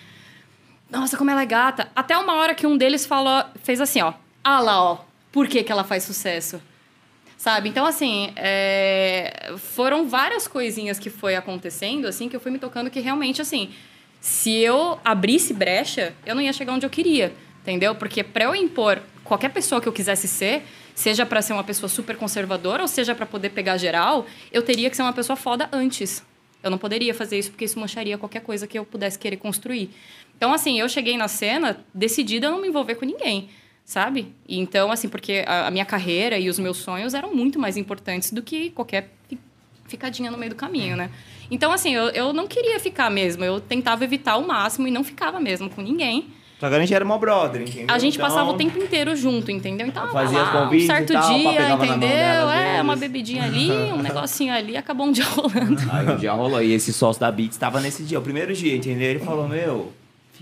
Nossa, 0.90 1.16
como 1.16 1.30
ela 1.30 1.42
é 1.42 1.46
gata. 1.46 1.90
Até 1.96 2.16
uma 2.16 2.34
hora 2.34 2.54
que 2.54 2.66
um 2.66 2.76
deles 2.76 3.06
falou, 3.06 3.44
fez 3.62 3.80
assim, 3.80 4.00
ó. 4.02 4.12
Ah 4.42 4.60
lá, 4.60 4.82
ó. 4.82 4.98
Por 5.32 5.46
que, 5.46 5.62
que 5.62 5.72
ela 5.72 5.84
faz 5.84 6.04
sucesso? 6.04 6.60
Sabe? 7.38 7.68
Então, 7.68 7.86
assim, 7.86 8.32
é, 8.34 9.54
foram 9.58 10.08
várias 10.08 10.48
coisinhas 10.48 10.98
que 10.98 11.08
foi 11.08 11.36
acontecendo, 11.36 12.08
assim, 12.08 12.28
que 12.28 12.34
eu 12.34 12.40
fui 12.40 12.50
me 12.50 12.58
tocando 12.58 12.90
que 12.90 12.98
realmente, 12.98 13.40
assim, 13.40 13.70
se 14.20 14.50
eu 14.58 14.98
abrisse 15.04 15.54
brecha, 15.54 16.12
eu 16.26 16.34
não 16.34 16.42
ia 16.42 16.52
chegar 16.52 16.72
onde 16.72 16.84
eu 16.84 16.90
queria, 16.90 17.32
entendeu? 17.62 17.94
Porque 17.94 18.24
para 18.24 18.46
eu 18.46 18.56
impor 18.56 19.00
qualquer 19.22 19.50
pessoa 19.50 19.80
que 19.80 19.86
eu 19.86 19.92
quisesse 19.92 20.26
ser, 20.26 20.64
seja 20.96 21.24
para 21.24 21.40
ser 21.40 21.52
uma 21.52 21.62
pessoa 21.62 21.88
super 21.88 22.16
conservadora 22.16 22.82
ou 22.82 22.88
seja 22.88 23.14
para 23.14 23.24
poder 23.24 23.50
pegar 23.50 23.76
geral, 23.76 24.26
eu 24.50 24.62
teria 24.62 24.90
que 24.90 24.96
ser 24.96 25.02
uma 25.02 25.12
pessoa 25.12 25.36
foda 25.36 25.68
antes. 25.70 26.24
Eu 26.60 26.72
não 26.72 26.78
poderia 26.78 27.14
fazer 27.14 27.38
isso 27.38 27.52
porque 27.52 27.66
isso 27.66 27.78
mancharia 27.78 28.18
qualquer 28.18 28.40
coisa 28.40 28.66
que 28.66 28.76
eu 28.76 28.84
pudesse 28.84 29.16
querer 29.16 29.36
construir. 29.36 29.90
Então, 30.36 30.52
assim, 30.52 30.80
eu 30.80 30.88
cheguei 30.88 31.16
na 31.16 31.28
cena 31.28 31.84
decidida 31.94 32.48
a 32.48 32.50
não 32.50 32.60
me 32.60 32.66
envolver 32.66 32.96
com 32.96 33.04
ninguém, 33.06 33.48
sabe? 33.88 34.34
E 34.46 34.58
então, 34.58 34.92
assim, 34.92 35.08
porque 35.08 35.42
a, 35.46 35.68
a 35.68 35.70
minha 35.70 35.86
carreira 35.86 36.38
e 36.38 36.50
os 36.50 36.58
meus 36.58 36.76
sonhos 36.76 37.14
eram 37.14 37.34
muito 37.34 37.58
mais 37.58 37.74
importantes 37.78 38.30
do 38.30 38.42
que 38.42 38.68
qualquer 38.68 39.10
fi- 39.26 39.38
ficadinha 39.86 40.30
no 40.30 40.36
meio 40.36 40.50
do 40.50 40.56
caminho, 40.56 40.94
né? 40.94 41.10
Então, 41.50 41.72
assim, 41.72 41.94
eu, 41.94 42.10
eu 42.10 42.34
não 42.34 42.46
queria 42.46 42.78
ficar 42.78 43.08
mesmo. 43.10 43.42
Eu 43.42 43.58
tentava 43.60 44.04
evitar 44.04 44.32
ao 44.32 44.42
máximo 44.46 44.86
e 44.86 44.90
não 44.90 45.02
ficava 45.02 45.40
mesmo 45.40 45.70
com 45.70 45.80
ninguém. 45.80 46.26
Só 46.60 46.68
que 46.68 46.74
a 46.74 46.80
gente 46.80 46.92
era 46.92 47.02
uma 47.02 47.16
brother, 47.16 47.62
entendeu? 47.62 47.86
A 47.88 47.98
gente 47.98 48.16
Então, 48.18 48.28
passava 48.28 48.50
o 48.50 48.54
tempo 48.54 48.76
inteiro 48.78 49.16
junto, 49.16 49.50
entendeu? 49.50 49.86
Então, 49.86 50.06
Fazia 50.08 50.38
lá, 50.42 50.64
convites 50.64 50.84
um 50.84 50.92
certo 50.92 51.12
tal, 51.14 51.32
dia, 51.38 51.70
entendeu? 51.72 52.10
é, 52.10 52.82
uma 52.82 52.96
bebidinha 52.96 53.44
ali, 53.44 53.70
um 53.94 54.02
negocinho 54.02 54.52
ali, 54.52 54.76
acabou 54.76 55.06
um 55.06 55.12
dia 55.12 55.24
rolando. 55.24 55.80
Aí 55.90 56.06
um 56.10 56.16
dia 56.16 56.32
rolou. 56.32 56.60
E 56.62 56.72
esse 56.74 56.92
sócio 56.92 57.20
da 57.20 57.32
Beats 57.32 57.56
tava 57.56 57.80
nesse 57.80 58.02
dia, 58.02 58.18
o 58.18 58.22
primeiro 58.22 58.52
dia, 58.52 58.76
entendeu? 58.76 59.08
Ele 59.08 59.20
falou, 59.20 59.48
meu, 59.48 59.92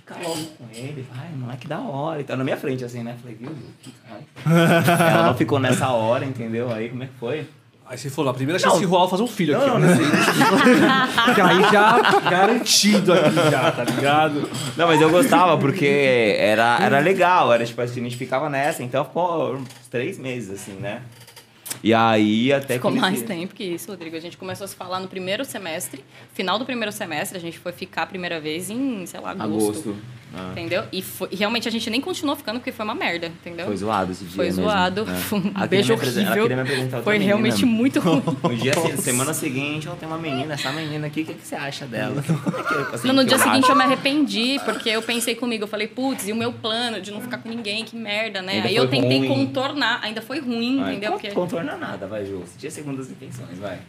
fica 0.06 0.28
logo 0.28 0.40
com 0.56 0.64
ele, 0.72 1.04
vai, 1.12 1.28
moleque 1.36 1.66
da 1.66 1.80
hora. 1.80 2.20
E 2.20 2.24
tá 2.24 2.36
na 2.36 2.44
minha 2.44 2.56
frente, 2.56 2.84
assim, 2.84 3.02
né? 3.02 3.16
Falei, 3.20 3.36
viu? 3.38 3.50
Ela 4.46 5.24
não 5.24 5.34
ficou 5.34 5.58
nessa 5.58 5.88
hora, 5.90 6.24
entendeu? 6.24 6.72
Aí 6.72 6.88
como 6.88 7.02
é 7.02 7.06
que 7.06 7.14
foi? 7.18 7.46
Aí 7.88 7.96
você 7.96 8.10
falou, 8.10 8.32
a 8.32 8.34
primeira 8.34 8.58
chance 8.58 8.80
de 8.80 8.84
rolar 8.84 9.08
fazer 9.08 9.22
um 9.22 9.28
filho 9.28 9.56
aqui. 9.56 9.66
Não, 9.66 9.76
ó. 9.76 9.78
não, 9.78 9.88
Que 11.34 11.40
aí 11.40 11.62
já 11.70 12.20
garantido 12.28 13.12
aqui 13.12 13.34
já, 13.48 13.70
tá 13.70 13.84
ligado? 13.84 14.50
Não, 14.76 14.88
mas 14.88 15.00
eu 15.00 15.08
gostava 15.08 15.56
porque 15.56 16.36
era, 16.36 16.78
era 16.80 16.98
legal, 16.98 17.52
era 17.52 17.64
tipo 17.64 17.80
assim, 17.80 18.00
a 18.00 18.04
gente 18.04 18.16
ficava 18.16 18.50
nessa, 18.50 18.82
então 18.82 19.04
ficou 19.04 19.54
uns 19.54 19.68
três 19.88 20.18
meses, 20.18 20.50
assim, 20.50 20.72
né? 20.72 21.02
E 21.82 21.92
aí 21.94 22.52
até 22.52 22.74
Ficou 22.74 22.92
que 22.92 22.98
mais 22.98 23.22
tempo 23.22 23.54
que 23.54 23.64
isso, 23.64 23.90
Rodrigo. 23.90 24.16
A 24.16 24.20
gente 24.20 24.36
começou 24.36 24.64
a 24.64 24.68
se 24.68 24.74
falar 24.76 25.00
no 25.00 25.08
primeiro 25.08 25.44
semestre. 25.44 26.04
Final 26.34 26.58
do 26.58 26.64
primeiro 26.64 26.92
semestre, 26.92 27.36
a 27.38 27.40
gente 27.40 27.58
foi 27.58 27.72
ficar 27.72 28.02
a 28.02 28.06
primeira 28.06 28.40
vez 28.40 28.70
em, 28.70 29.04
sei 29.06 29.20
lá, 29.20 29.30
agosto. 29.30 29.44
Agosto. 29.70 29.96
Ah, 30.38 30.50
Entendeu? 30.52 30.82
E, 30.92 31.00
foi- 31.00 31.28
e 31.30 31.36
realmente 31.36 31.66
a 31.66 31.70
gente 31.70 31.88
nem 31.88 32.00
continuou 32.00 32.36
ficando 32.36 32.58
porque 32.58 32.72
foi 32.72 32.84
uma 32.84 32.94
merda, 32.94 33.28
entendeu? 33.28 33.64
foi 33.66 33.76
zoado 33.76 34.12
esse 34.12 34.24
dia 34.24 34.34
Foi 34.34 34.44
mesmo, 34.46 34.64
zoado. 34.64 35.06
né? 35.06 35.14
Foi 35.16 35.38
um 35.38 35.42
Ela 35.42 35.52
queria 35.52 35.66
beijo 35.68 35.94
apresen- 35.94 36.22
ela 36.24 36.30
horrível. 36.32 36.48
queria 36.48 36.56
me 36.56 36.68
apresentar 36.68 37.02
Foi 37.02 37.12
menina. 37.14 37.26
realmente 37.30 37.64
muito 37.64 38.00
ruim. 38.00 38.22
No 38.42 38.54
dia, 38.56 38.74
se- 38.74 38.96
semana 38.98 39.32
seguinte, 39.32 39.88
ó, 39.88 39.92
tem 39.94 40.06
uma 40.06 40.18
menina, 40.18 40.52
essa 40.54 40.70
menina 40.72 41.06
aqui, 41.06 41.22
o 41.22 41.24
que, 41.26 41.34
que 41.34 41.46
você 41.46 41.54
acha 41.54 41.86
dela? 41.86 42.22
Como 42.22 42.56
é 42.58 42.94
assim, 42.94 43.12
No, 43.12 43.24
dia 43.24 43.38
seguinte 43.38 43.68
eu 43.70 43.76
me 43.76 43.84
arrependi, 43.84 44.60
porque 44.64 44.90
eu 44.90 45.00
pensei 45.00 45.34
comigo, 45.36 45.64
eu 45.64 45.68
falei, 45.68 45.86
putz, 45.86 46.26
e 46.28 46.32
o 46.32 46.36
meu 46.36 46.52
plano 46.52 47.00
de 47.00 47.12
não 47.12 47.20
ficar 47.22 47.38
com 47.38 47.48
ninguém, 47.48 47.84
que 47.84 47.96
merda, 47.96 48.42
né? 48.42 48.54
Ainda 48.54 48.68
Aí 48.68 48.76
eu 48.76 48.88
tentei 48.88 49.18
ruim. 49.20 49.28
contornar, 49.28 50.00
ainda 50.02 50.20
foi 50.20 50.40
ruim, 50.40 50.80
entendeu? 50.80 51.12
con- 51.12 51.18
Porque 51.66 51.70
Contorna 51.70 51.76
nada, 51.76 52.06
vai, 52.06 52.24
Ju. 52.24 52.38
Você 52.38 52.58
tinha 52.58 52.70
segundas 52.70 53.10
intenções, 53.10 53.58
vai. 53.58 53.80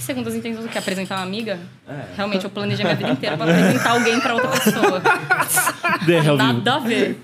Que 0.00 0.06
segundas 0.06 0.34
intenções 0.34 0.64
do 0.64 0.70
que? 0.70 0.78
Apresentar 0.78 1.16
uma 1.16 1.24
amiga? 1.24 1.58
É. 1.86 2.16
Realmente, 2.16 2.44
eu 2.44 2.50
planejei 2.50 2.84
minha 2.84 2.96
vida 2.96 3.10
inteira 3.10 3.36
pra 3.36 3.46
apresentar 3.46 3.90
alguém 3.90 4.18
pra 4.18 4.34
outra 4.34 4.48
pessoa. 4.50 5.02
Nada 6.36 6.74
a 6.74 6.78
ver. 6.78 7.20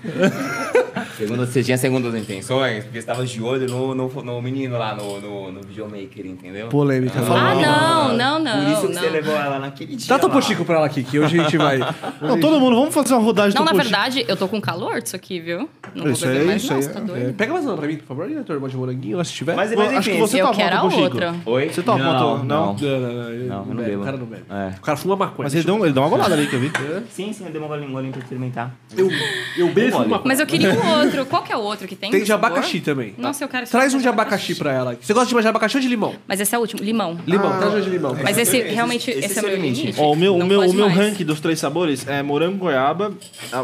Segunda, 1.17 1.45
você 1.45 1.63
tinha 1.63 1.77
segundas 1.77 2.13
intenções, 2.15 2.83
porque 2.83 3.01
você 3.01 3.07
tava 3.07 3.25
de 3.25 3.41
olho 3.41 3.67
no, 3.67 3.95
no, 3.95 4.23
no 4.23 4.41
menino 4.41 4.77
lá, 4.77 4.95
no, 4.95 5.19
no, 5.19 5.51
no 5.51 5.61
videomaker, 5.61 6.25
entendeu? 6.25 6.69
Polêmica. 6.69 7.19
Ah, 7.19 7.55
não, 7.55 8.15
não, 8.15 8.39
não. 8.39 8.63
Por 8.63 8.71
isso 8.71 8.87
que 8.87 8.93
não. 8.93 9.01
você 9.01 9.09
levou 9.09 9.35
ela 9.35 9.59
naquele 9.59 9.95
dia 9.95 10.07
Dá 10.07 10.19
topo. 10.19 10.37
Chico 10.47 10.63
pra 10.63 10.75
ela 10.75 10.85
aqui, 10.85 11.03
que 11.03 11.19
hoje 11.19 11.39
a 11.39 11.43
gente 11.43 11.57
vai. 11.57 11.79
Não, 12.21 12.39
todo 12.39 12.59
mundo, 12.59 12.75
vamos 12.75 12.93
fazer 12.93 13.13
uma 13.13 13.23
rodagem 13.23 13.57
Não, 13.57 13.65
na 13.65 13.73
verdade, 13.73 14.23
eu 14.27 14.37
tô 14.37 14.47
com 14.47 14.61
calor 14.61 15.01
disso 15.01 15.15
aqui, 15.15 15.39
viu? 15.39 15.67
Não 15.93 16.03
vou 16.03 16.13
Isso 16.13 16.25
beber 16.25 16.41
aí, 16.41 16.45
mais 16.45 16.63
isso 16.63 16.73
você 16.73 16.89
tá 16.89 16.99
é. 16.99 17.01
É, 17.01 17.05
doido? 17.05 17.33
pega 17.33 17.53
mais 17.53 17.65
uma 17.65 17.75
pra 17.75 17.87
mim, 17.87 17.97
por 17.97 18.05
favor, 18.05 18.27
diretor, 18.27 18.69
de 18.69 18.77
moranguinho, 18.77 19.25
se 19.25 19.33
tiver. 19.33 19.55
Mas, 19.55 19.73
mas 19.73 19.89
Acho 19.89 19.97
enfim, 19.97 20.11
que 20.11 20.17
você 20.19 20.41
Eu 20.41 20.45
toma 20.45 20.55
quero 20.55 20.77
a 20.77 20.83
outra. 20.83 21.35
Oi? 21.45 21.69
Você 21.69 21.81
toma 21.81 22.03
não, 22.03 22.37
não. 22.37 22.43
Não, 22.45 22.66
não, 22.73 22.99
não, 22.99 23.29
eu 23.31 23.47
Não, 23.47 23.59
eu 23.59 23.65
não 23.65 23.75
bebo, 23.75 23.83
bebo. 23.89 24.01
O 24.01 24.05
cara 24.05 24.17
não 24.17 24.25
bebe. 24.25 24.43
É. 24.49 24.73
O 24.77 24.81
cara 24.81 24.97
fuma 24.97 25.15
maconha. 25.15 25.45
Mas 25.45 25.53
ele 25.55 25.63
deu, 25.63 25.75
um- 25.75 25.83
ele 25.85 25.93
deu 25.93 26.03
uma 26.03 26.09
golada 26.09 26.33
ali 26.33 26.47
que 26.47 26.55
eu 26.55 26.59
vi. 26.59 26.71
Sim, 27.11 27.33
sim, 27.33 27.45
eu 27.45 27.51
dei 27.51 27.61
uma 27.61 27.67
golinha, 27.67 28.11
pra 28.11 28.21
experimentar. 28.21 28.75
Eu, 28.95 29.09
eu 29.57 29.69
bebo 29.73 29.99
maconha. 29.99 30.21
Mas 30.25 30.39
eu 30.39 30.45
queria 30.47 30.73
o 30.73 30.99
outro. 30.99 31.25
Qual 31.25 31.43
que 31.43 31.51
é 31.53 31.57
o 31.57 31.61
outro 31.61 31.87
que 31.87 31.95
tem? 31.95 32.11
Tem 32.11 32.23
de 32.23 32.31
abacaxi 32.33 32.79
também. 32.79 33.13
Nossa, 33.17 33.43
eu 33.43 33.47
quero 33.47 33.67
Traz 33.67 33.93
um 33.93 33.99
de 33.99 34.07
abacaxi 34.07 34.55
pra 34.55 34.71
ela. 34.73 34.97
Você 34.99 35.13
gosta 35.13 35.27
de 35.27 35.33
mais 35.33 35.43
de 35.45 35.49
abacaxi 35.49 35.77
ou 35.77 35.81
de 35.81 35.87
limão? 35.87 36.15
Mas 36.27 36.39
esse 36.39 36.53
é 36.53 36.57
o 36.57 36.61
último, 36.61 36.83
limão. 36.83 37.17
Limão, 37.25 37.57
traz 37.57 37.73
um 37.73 37.81
de 37.81 37.89
limão. 37.89 38.15
Mas 38.23 38.37
esse, 38.37 38.61
realmente, 38.61 39.09
esse 39.11 39.39
é 39.39 39.41
é 39.41 39.43
o 39.43 39.45
o 39.45 39.47
meu 39.49 39.55
limite. 39.55 39.79
limite. 39.81 39.99
Ó, 39.99 40.11
o 40.11 40.15
meu, 40.15 40.35
o 40.35 40.39
Não 40.39 40.73
meu, 40.73 40.87
ranking 40.89 41.25
dos 41.25 41.39
três 41.39 41.59
sabores 41.59 42.07
é 42.07 42.21
morango, 42.23 42.57
goiaba, 42.57 43.13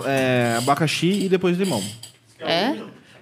é, 0.05 0.55
abacaxi 0.57 1.25
e 1.25 1.29
depois 1.29 1.57
limão. 1.57 1.81
É? 2.39 2.75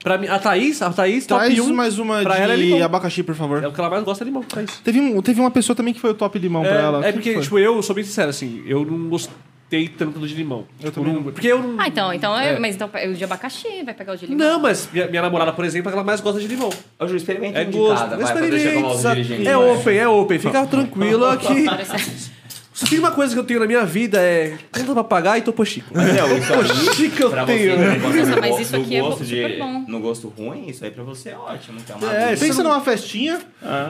Pra 0.04 0.18
mim, 0.18 0.28
a 0.28 0.40
Thaís, 0.40 0.82
a 0.82 0.90
Thaís, 0.92 1.26
top 1.28 1.46
Traz 1.46 1.60
1. 1.60 1.74
mais 1.74 2.00
uma 2.00 2.22
pra 2.24 2.38
ela 2.38 2.54
é 2.54 2.58
de 2.58 2.64
limão. 2.64 2.84
abacaxi, 2.84 3.22
por 3.22 3.36
favor. 3.36 3.64
É 3.64 3.68
o 3.68 3.72
que 3.72 3.80
ela 3.80 3.90
mais 3.90 4.04
gosta 4.04 4.24
é 4.24 4.26
limão, 4.26 4.42
Thaís. 4.42 4.80
Teve, 4.84 5.00
um, 5.00 5.22
teve 5.22 5.40
uma 5.40 5.52
pessoa 5.52 5.76
também 5.76 5.94
que 5.94 6.00
foi 6.00 6.10
o 6.10 6.14
top 6.16 6.38
limão 6.40 6.64
pra 6.64 6.72
ela. 6.72 6.98
É, 7.06 7.10
é 7.10 7.12
Quem 7.12 7.14
porque, 7.14 7.34
foi? 7.34 7.42
tipo, 7.44 7.60
eu 7.60 7.82
sou 7.84 7.96
bem 7.96 8.04
sincero, 8.04 8.30
assim, 8.30 8.64
eu 8.66 8.84
não 8.84 9.08
gostei 9.10 9.88
tanto 9.98 10.18
do 10.20 10.28
de 10.28 10.34
limão. 10.34 10.66
Eu 10.82 10.90
Tipo, 10.92 11.02
também 11.02 11.14
não-. 11.14 11.24
Porque 11.32 11.48
eu 11.48 11.62
não... 11.62 11.80
Ah, 11.80 11.88
então, 11.88 12.12
então 12.14 12.38
É. 12.38 12.54
é. 12.56 12.60
mas 12.60 12.76
então 12.76 12.90
o 13.10 13.14
de 13.14 13.24
abacaxi 13.24 13.84
vai 13.86 13.94
pegar 13.94 14.14
o 14.14 14.18
de 14.18 14.26
limão. 14.26 14.46
Não, 14.54 14.60
mas 14.60 14.90
minha, 14.92 15.08
minha 15.08 15.22
namorada, 15.22 15.54
por 15.54 15.64
exemplo, 15.64 15.92
ela 15.92 16.04
mais 16.04 16.20
gosta 16.20 16.40
de 16.42 16.48
limão. 16.48 16.70
Ô, 17.00 17.08
Ju, 17.08 17.16
experimenta 17.16 17.60
É 17.60 17.66
um 17.68 17.70
de 17.70 17.78
gosto. 17.78 18.02
cada, 18.02 18.18
vai, 18.18 18.34
pra 18.34 18.42
deixar 18.48 18.74
como 18.74 18.88
os 18.88 18.96
Experimenta. 18.96 19.16
dirigentes. 19.16 19.48
É 19.48 19.56
vai. 19.56 19.70
open, 19.78 19.98
é 19.98 20.08
open. 20.10 20.40
Fica 20.40 20.66
tranquila 20.66 21.38
que... 21.38 21.64
Parece- 21.66 22.32
Se 22.82 22.90
tem 22.90 23.00
uma 23.00 23.12
coisa 23.12 23.34
que 23.34 23.40
eu 23.40 23.44
tenho 23.44 23.60
na 23.60 23.68
minha 23.68 23.86
vida 23.86 24.20
é 24.20 24.58
conta 24.74 24.94
pra 24.94 25.04
pagar 25.04 25.38
e 25.38 25.42
Topo 25.44 25.64
Chico. 25.66 25.92
Mas, 25.94 26.14
meu, 26.14 26.38
isso 26.38 26.48
Topo 26.52 26.94
Chico 26.96 27.22
eu 27.24 27.30
pra 27.30 27.46
você, 27.46 27.54
tenho. 27.58 27.72
que 27.76 27.78
né? 27.78 27.98
Nossa, 27.98 28.42
mas 28.42 28.60
isso 28.60 28.76
aqui 28.76 28.96
é 28.96 29.02
gosto 29.02 29.24
super 29.24 29.52
de- 29.52 29.58
bom. 29.60 29.86
No 29.88 30.00
gosto 30.00 30.28
ruim, 30.30 30.68
isso 30.68 30.84
aí 30.84 30.90
pra 30.92 31.04
você 31.04 31.30
é 31.30 31.38
ótimo. 31.38 31.80
Então, 31.80 31.98
uma 31.98 32.12
É, 32.14 32.28
brisa. 32.30 32.46
Pensa 32.46 32.64
numa 32.64 32.82
festinha. 32.82 33.40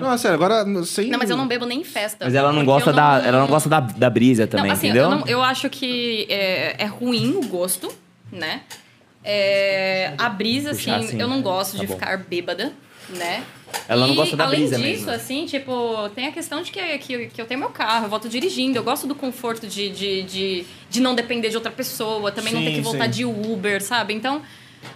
Não, 0.01 0.17
sério, 0.17 0.35
agora 0.35 0.65
sem. 0.83 1.09
Não, 1.09 1.17
mas 1.17 1.29
eu 1.29 1.37
não 1.37 1.47
bebo 1.47 1.65
nem 1.65 1.79
em 1.81 1.83
festa. 1.85 2.25
Mas 2.25 2.35
ela 2.35 2.51
não 2.51 2.65
gosta 2.65 2.91
da, 2.91 3.21
ela 3.25 3.39
não 3.39 3.47
gosta 3.47 3.69
da, 3.69 3.79
da 3.79 4.09
brisa 4.09 4.45
também, 4.45 4.67
não, 4.67 4.73
assim, 4.73 4.87
entendeu? 4.87 5.03
Eu, 5.05 5.09
não- 5.11 5.27
eu 5.27 5.41
acho 5.41 5.69
que 5.69 6.27
é, 6.29 6.75
é 6.83 6.85
ruim 6.85 7.35
o 7.37 7.45
gosto, 7.47 7.91
né? 8.31 8.61
É, 9.23 10.13
a 10.17 10.29
brisa, 10.29 10.71
assim, 10.71 10.91
Puxar, 10.91 10.97
assim, 10.99 11.21
eu 11.21 11.27
não 11.27 11.41
gosto 11.41 11.73
tá 11.73 11.79
de 11.79 11.87
bom. 11.87 11.93
ficar 11.93 12.17
bêbada, 12.17 12.71
né? 13.09 13.43
Ela 13.87 14.05
não 14.07 14.13
E, 14.13 14.17
gosta 14.17 14.35
da 14.37 14.45
além 14.45 14.59
brisa 14.61 14.75
disso, 14.77 14.87
mesmo. 15.05 15.11
assim, 15.11 15.45
tipo, 15.45 16.09
tem 16.15 16.27
a 16.27 16.31
questão 16.31 16.61
de 16.61 16.71
que, 16.71 16.97
que, 16.99 17.27
que 17.27 17.41
eu 17.41 17.45
tenho 17.45 17.59
meu 17.59 17.69
carro, 17.69 18.05
eu 18.05 18.09
volto 18.09 18.27
dirigindo, 18.29 18.77
eu 18.77 18.83
gosto 18.83 19.07
do 19.07 19.15
conforto 19.15 19.67
de, 19.67 19.89
de, 19.89 20.23
de, 20.23 20.65
de 20.89 20.99
não 21.01 21.13
depender 21.15 21.49
de 21.49 21.55
outra 21.55 21.71
pessoa, 21.71 22.31
também 22.31 22.53
não 22.53 22.61
ter 22.61 22.69
Sim, 22.69 22.75
que 22.75 22.81
voltar 22.81 23.05
sim. 23.05 23.11
de 23.11 23.25
Uber, 23.25 23.81
sabe? 23.83 24.13
Então, 24.13 24.41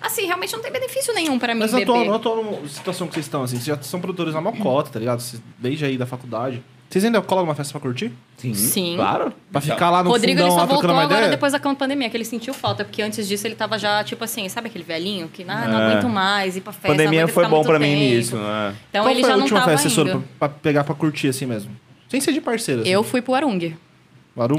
assim, 0.01 0.25
realmente 0.25 0.53
não 0.53 0.61
tem 0.61 0.71
benefício 0.71 1.13
nenhum 1.13 1.37
pra 1.39 1.53
mim 1.53 1.61
Mas 1.61 1.71
beber. 1.71 1.83
atual, 1.83 2.05
na 2.05 2.15
atual 2.15 2.67
situação 2.67 3.07
que 3.07 3.13
vocês 3.13 3.25
estão, 3.25 3.43
assim, 3.43 3.55
vocês 3.55 3.65
já 3.65 3.81
são 3.83 3.99
produtores 3.99 4.33
na 4.33 4.41
Mocota, 4.41 4.89
tá 4.91 4.99
ligado? 4.99 5.23
Desde 5.59 5.85
aí 5.85 5.97
da 5.97 6.05
faculdade. 6.05 6.61
Vocês 6.89 7.03
ainda 7.03 7.21
colam 7.21 7.43
uma 7.43 7.55
festa 7.55 7.71
pra 7.73 7.81
curtir? 7.81 8.11
Sim, 8.37 8.53
Sim. 8.53 8.93
claro. 8.95 9.33
Pra 9.51 9.59
ficar 9.59 9.89
lá 9.89 10.03
no 10.03 10.09
Rodrigo, 10.11 10.39
ele 10.39 10.41
fundão 10.41 10.55
só 10.55 10.61
lá 10.61 10.67
trocando 10.67 10.87
voltou 10.93 11.03
agora 11.03 11.21
ideia? 11.21 11.31
depois 11.31 11.51
da 11.51 11.59
pandemia, 11.59 12.09
que 12.09 12.15
ele 12.15 12.23
sentiu 12.25 12.53
falta, 12.53 12.85
porque 12.85 13.01
antes 13.01 13.27
disso 13.27 13.45
ele 13.47 13.55
tava 13.55 13.77
já, 13.77 14.03
tipo 14.03 14.23
assim, 14.23 14.47
sabe 14.47 14.67
aquele 14.67 14.83
velhinho 14.83 15.27
que, 15.27 15.43
ah, 15.47 15.67
não 15.67 15.81
É. 15.81 15.91
aguento 15.91 16.07
mais 16.09 16.55
ir 16.55 16.61
pra 16.61 16.71
festa, 16.71 16.87
Pandemia 16.89 17.21
não 17.21 17.27
foi 17.27 17.47
bom 17.47 17.63
pra 17.63 17.79
mim 17.79 17.95
nisso. 17.95 18.35
né? 18.37 18.75
Então 18.89 19.03
Qual 19.03 19.11
ele 19.11 19.21
foi 19.21 19.29
já 19.29 19.33
a 19.33 19.37
não 19.37 19.43
última 19.43 19.59
tava 19.61 19.77
festa, 19.77 20.01
indo. 20.01 20.21
Pra, 20.39 20.47
pra 20.47 20.49
pegar 20.49 20.83
pra 20.83 20.95
curtir 20.95 21.27
assim 21.29 21.45
mesmo? 21.45 21.71
Sem 22.07 22.21
ser 22.21 22.31
de 22.33 22.39
parceiro. 22.39 22.81
assim. 22.81 22.89
Eu 22.91 23.03
fui 23.03 23.21
pro 23.21 23.33
Arung. 23.33 23.73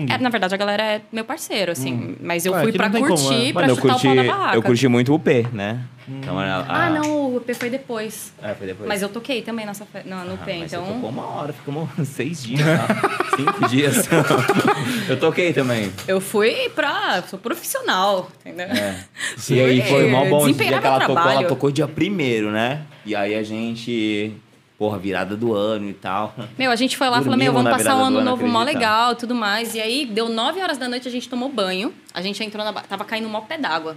É, 0.08 0.16
na 0.18 0.30
verdade, 0.30 0.54
a 0.54 0.56
galera 0.56 0.82
é 0.82 1.00
meu 1.12 1.22
parceiro, 1.24 1.72
assim. 1.72 2.16
Mas 2.20 2.46
eu 2.46 2.54
Ah, 2.54 2.62
fui 2.62 2.72
pra 2.72 2.88
tem 2.88 3.02
como, 3.02 3.14
curtir, 3.14 3.48
é. 3.50 3.52
pra 3.52 3.62
Mano, 3.62 3.72
eu 3.72 3.76
chutar 3.76 3.92
curti, 3.92 4.06
o 4.08 4.14
pau 4.14 4.24
da 4.24 4.32
barraca. 4.32 4.56
eu 4.56 4.62
curti 4.62 4.88
muito 4.88 5.12
o 5.14 5.18
P, 5.18 5.46
né? 5.52 5.80
Então, 6.08 6.38
a, 6.38 6.44
a- 6.44 6.86
Ah, 6.86 6.90
não, 6.90 7.36
o 7.36 7.40
P 7.40 7.52
foi 7.52 7.68
depois. 7.68 8.32
É, 8.42 8.54
foi 8.54 8.68
depois. 8.68 8.88
Mas 8.88 9.02
eu 9.02 9.08
toquei 9.10 9.42
também 9.42 9.66
nessa 9.66 9.84
fe... 9.84 9.98
no, 10.08 10.24
no 10.24 10.34
Ah, 10.34 10.44
P, 10.46 10.52
mas 10.60 10.72
então... 10.72 10.84
Você 10.86 10.92
tocou 10.94 11.10
uma 11.10 11.26
hora, 11.26 11.52
ficamos 11.52 11.90
seis 12.08 12.42
dias, 12.42 12.62
tá? 12.64 13.36
Cinco 13.36 13.68
dias. 13.68 14.08
eu 15.10 15.18
toquei 15.20 15.52
também. 15.52 15.92
Eu 16.08 16.20
fui 16.22 16.70
pra. 16.74 17.22
Sou 17.28 17.38
profissional, 17.38 18.30
entendeu? 18.40 18.66
É. 18.68 19.04
E 19.50 19.60
aí 19.60 19.82
foi 19.82 20.08
mó 20.10 20.24
bom 20.24 20.48
esse 20.48 20.58
dia 20.58 20.78
que 20.80 20.86
ela 20.86 20.98
meu 20.98 21.06
tocou, 21.08 21.16
ela 21.18 21.24
trabalho. 21.24 21.48
tocou 21.48 21.70
dia 21.70 21.86
primeiro, 21.88 22.50
né? 22.50 22.82
E 23.04 23.14
aí 23.14 23.34
a 23.34 23.42
gente, 23.42 24.32
porra, 24.78 24.98
virada 24.98 25.36
do 25.36 25.54
ano 25.54 25.88
e 25.88 25.94
tal. 25.94 26.34
Meu, 26.58 26.70
a 26.70 26.76
gente 26.76 26.96
foi 26.96 27.08
lá 27.08 27.20
e 27.20 27.22
falou, 27.22 27.38
meu, 27.38 27.52
vamos 27.52 27.70
passar 27.70 27.96
o 27.96 28.00
ano 28.00 28.16
do 28.16 28.18
ano, 28.18 28.30
novo 28.30 28.46
mó 28.46 28.62
legal 28.62 29.14
tudo 29.14 29.34
mais. 29.34 29.74
E 29.74 29.80
aí, 29.80 30.04
deu 30.06 30.28
9 30.28 30.60
horas 30.60 30.78
da 30.78 30.88
noite, 30.88 31.08
a 31.08 31.10
gente 31.10 31.28
tomou 31.28 31.48
banho. 31.48 31.92
A 32.12 32.20
gente 32.20 32.42
entrou 32.44 32.64
na... 32.64 32.72
Tava 32.72 33.04
caindo 33.04 33.26
um 33.26 33.30
mó 33.30 33.40
pé 33.40 33.56
d'água. 33.58 33.96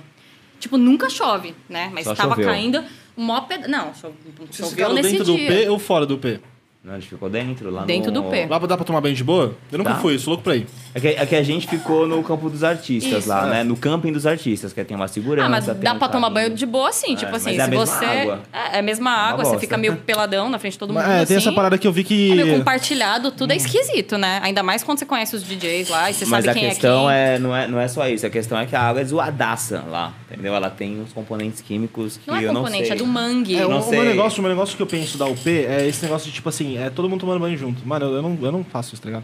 Tipo, 0.59 0.77
nunca 0.77 1.09
chove, 1.09 1.55
né? 1.69 1.89
Mas 1.93 2.05
Só 2.05 2.13
tava 2.15 2.31
choveu. 2.31 2.45
caindo 2.47 2.83
um 3.17 3.23
mó 3.23 3.41
pé... 3.41 3.67
Não, 3.67 3.93
cho- 3.93 4.13
Vocês 4.37 4.55
choveu 4.55 4.69
ficaram 4.69 4.93
nesse 4.93 5.11
dentro 5.11 5.25
do 5.25 5.35
dia. 5.35 5.47
P 5.47 5.69
ou 5.69 5.79
fora 5.79 6.05
do 6.05 6.17
P? 6.17 6.39
Não, 6.81 6.93
a 6.93 6.99
gente 6.99 7.09
ficou 7.09 7.29
dentro, 7.29 7.69
lá 7.69 7.83
Dentro 7.83 8.09
no... 8.09 8.21
do 8.21 8.29
P. 8.29 8.45
Lá 8.49 8.57
dá 8.59 8.77
pra 8.77 8.85
tomar 8.85 9.01
banho 9.01 9.13
de 9.13 9.23
boa? 9.23 9.53
Eu 9.69 9.77
nunca 9.79 9.95
Tá. 9.95 9.99
fui, 9.99 10.17
sou 10.17 10.31
louco 10.31 10.43
pra 10.45 10.55
ir. 10.55 10.65
É 10.95 10.99
que, 11.01 11.07
é 11.09 11.25
que 11.25 11.35
a 11.35 11.43
gente 11.43 11.67
ficou 11.67 12.07
no 12.07 12.23
campo 12.23 12.49
dos 12.49 12.63
artistas 12.63 13.19
Isso. 13.19 13.27
lá, 13.29 13.45
né? 13.47 13.63
No 13.65 13.75
camping 13.75 14.13
dos 14.13 14.25
artistas, 14.25 14.71
que 14.71 14.81
tem 14.85 14.95
uma 14.95 15.09
segurança. 15.09 15.45
Ah, 15.45 15.49
mas 15.49 15.65
tem 15.65 15.75
dá 15.75 15.91
um 15.93 15.99
pra 15.99 16.07
tomar 16.07 16.27
caminho. 16.29 16.45
banho 16.47 16.57
de 16.57 16.65
boa, 16.65 16.89
sim. 16.93 17.13
É, 17.13 17.15
tipo 17.17 17.31
mas 17.33 17.45
assim, 17.45 17.57
é 17.57 17.61
a 17.61 17.65
se 17.65 17.69
mesma 17.69 17.85
você. 17.85 18.05
água. 18.05 18.39
É, 18.53 18.75
é 18.77 18.79
a 18.79 18.81
mesma 18.81 19.11
água, 19.11 19.43
você 19.43 19.51
bosta. 19.51 19.59
fica 19.59 19.77
meio 19.77 19.97
peladão 19.97 20.49
na 20.49 20.57
frente 20.57 20.71
de 20.73 20.79
todo 20.79 20.93
mundo. 20.93 21.03
Mas, 21.03 21.23
é, 21.23 21.25
tem 21.25 21.35
essa 21.35 21.49
assim. 21.49 21.55
parada 21.55 21.77
que 21.77 21.85
eu 21.85 21.91
vi 21.91 22.05
que. 22.05 22.31
É 22.31 22.35
meio 22.35 22.57
compartilhado, 22.59 23.31
tudo 23.31 23.51
é 23.51 23.57
esquisito, 23.57 24.17
né? 24.17 24.39
Ainda 24.41 24.63
mais 24.63 24.81
quando 24.81 24.99
você 24.99 25.05
conhece 25.05 25.35
os 25.35 25.43
DJs 25.43 25.89
lá 25.89 26.09
e 26.09 26.13
você 26.13 26.25
Mas 26.27 26.45
sabe 26.45 26.49
a 26.57 26.61
quem 26.61 26.69
questão 26.69 27.09
é 27.11 27.25
quem. 27.25 27.35
é, 27.35 27.39
não 27.39 27.53
é, 27.55 27.67
não 27.67 27.79
é 27.81 27.89
só 27.89 28.07
isso. 28.07 28.25
A 28.25 28.29
questão 28.29 28.57
é 28.57 28.65
que 28.65 28.75
a 28.75 28.81
água 28.81 29.01
é 29.01 29.05
zoadaça 29.05 29.83
lá, 29.89 30.13
entendeu? 30.31 30.55
Ela 30.55 30.69
tem 30.69 31.01
uns 31.01 31.11
componentes 31.11 31.59
químicos 31.61 32.15
que 32.23 32.31
Não 32.31 32.37
é 32.37 32.43
eu 32.45 32.53
não 32.53 32.61
componente, 32.61 32.85
sei. 32.87 32.95
é 32.95 32.97
do 32.97 33.05
mangue. 33.05 33.57
É, 33.57 33.65
o, 33.65 33.69
Não 33.69 33.79
o 33.79 33.81
sei. 33.83 33.99
meu 33.99 34.05
negócio, 34.05 34.39
o 34.39 34.41
meu 34.41 34.49
negócio 34.51 34.77
que 34.77 34.81
eu 34.81 34.87
penso 34.87 35.17
da 35.17 35.25
UP 35.27 35.45
é 35.49 35.85
esse 35.85 36.01
negócio 36.03 36.27
de, 36.29 36.33
tipo 36.33 36.47
assim, 36.47 36.68
é 36.77 36.89
todo 36.89 37.09
mundo 37.09 37.21
tomando 37.21 37.39
banho 37.39 37.57
junto. 37.57 37.85
Mano, 37.87 38.05
eu, 38.07 38.13
eu 38.15 38.21
não, 38.21 38.37
eu 38.41 38.51
não 38.51 38.63
faço 38.63 38.93
isso, 38.93 39.01
tá 39.01 39.07
ligado? 39.09 39.23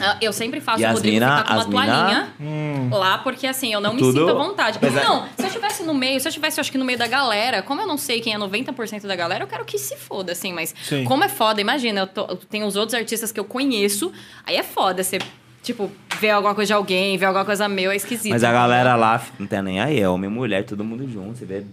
Ah, 0.00 0.16
Eu 0.20 0.32
sempre 0.32 0.60
faço 0.60 0.80
E 0.80 0.84
o 0.84 0.88
as 0.88 0.94
Rodrigo 0.94 1.14
mina- 1.16 1.38
ficar 1.38 1.48
com 1.48 1.52
uma 1.54 1.60
as 1.62 1.66
mina- 1.66 1.86
toalhinha 1.86 2.28
Hum. 2.40 2.90
lá, 2.92 3.18
porque 3.18 3.44
assim, 3.46 3.72
eu 3.72 3.80
não 3.80 3.92
me 3.92 3.98
Tudo- 3.98 4.20
sinto 4.20 4.30
à 4.30 4.34
vontade. 4.34 4.78
É- 4.80 4.90
Não, 5.04 5.24
se 5.36 5.42
eu 5.42 5.46
estivesse 5.48 5.82
no 5.82 5.92
meio, 5.92 6.20
se 6.20 6.28
eu 6.28 6.30
estivesse, 6.30 6.58
eu 6.58 6.62
acho 6.62 6.70
que 6.70 6.78
no 6.78 6.84
meio 6.84 6.96
da 6.98 7.08
galera, 7.08 7.60
como 7.60 7.80
eu 7.80 7.88
não 7.88 7.98
sei 7.98 8.20
quem 8.20 8.32
é 8.32 8.38
90% 8.38 9.06
da 9.08 9.16
galera, 9.16 9.42
eu 9.42 9.48
quero 9.48 9.64
que 9.64 9.76
se 9.78 9.96
foda, 9.96 10.30
assim, 10.30 10.52
mas 10.52 10.72
Sim. 10.84 11.02
como 11.04 11.24
é 11.24 11.28
foda, 11.28 11.60
imagina, 11.60 12.02
eu, 12.02 12.06
tô, 12.06 12.20
eu 12.26 12.36
tenho 12.36 12.66
os 12.66 12.76
outros 12.76 12.94
artistas 12.94 13.32
que 13.32 13.40
eu 13.40 13.44
conheço, 13.44 14.12
aí 14.46 14.54
é 14.56 14.62
foda 14.62 15.02
você, 15.02 15.18
tipo, 15.60 15.90
ver 16.20 16.30
alguma 16.30 16.54
coisa 16.54 16.68
de 16.68 16.72
alguém, 16.74 17.18
ver 17.18 17.24
alguma 17.26 17.44
coisa 17.44 17.68
meu, 17.68 17.90
é 17.90 17.96
esquisito. 17.96 18.30
Mas 18.30 18.44
a 18.44 18.52
galera 18.52 18.94
lá 18.94 19.20
não 19.40 19.46
tem 19.48 19.60
nem 19.60 19.80
aí, 19.80 19.98
é 20.00 20.08
homem 20.08 20.30
e 20.30 20.32
mulher, 20.32 20.64
todo 20.64 20.84
mundo 20.84 21.04
junto. 21.12 21.36
Você 21.36 21.44
vê 21.44 21.64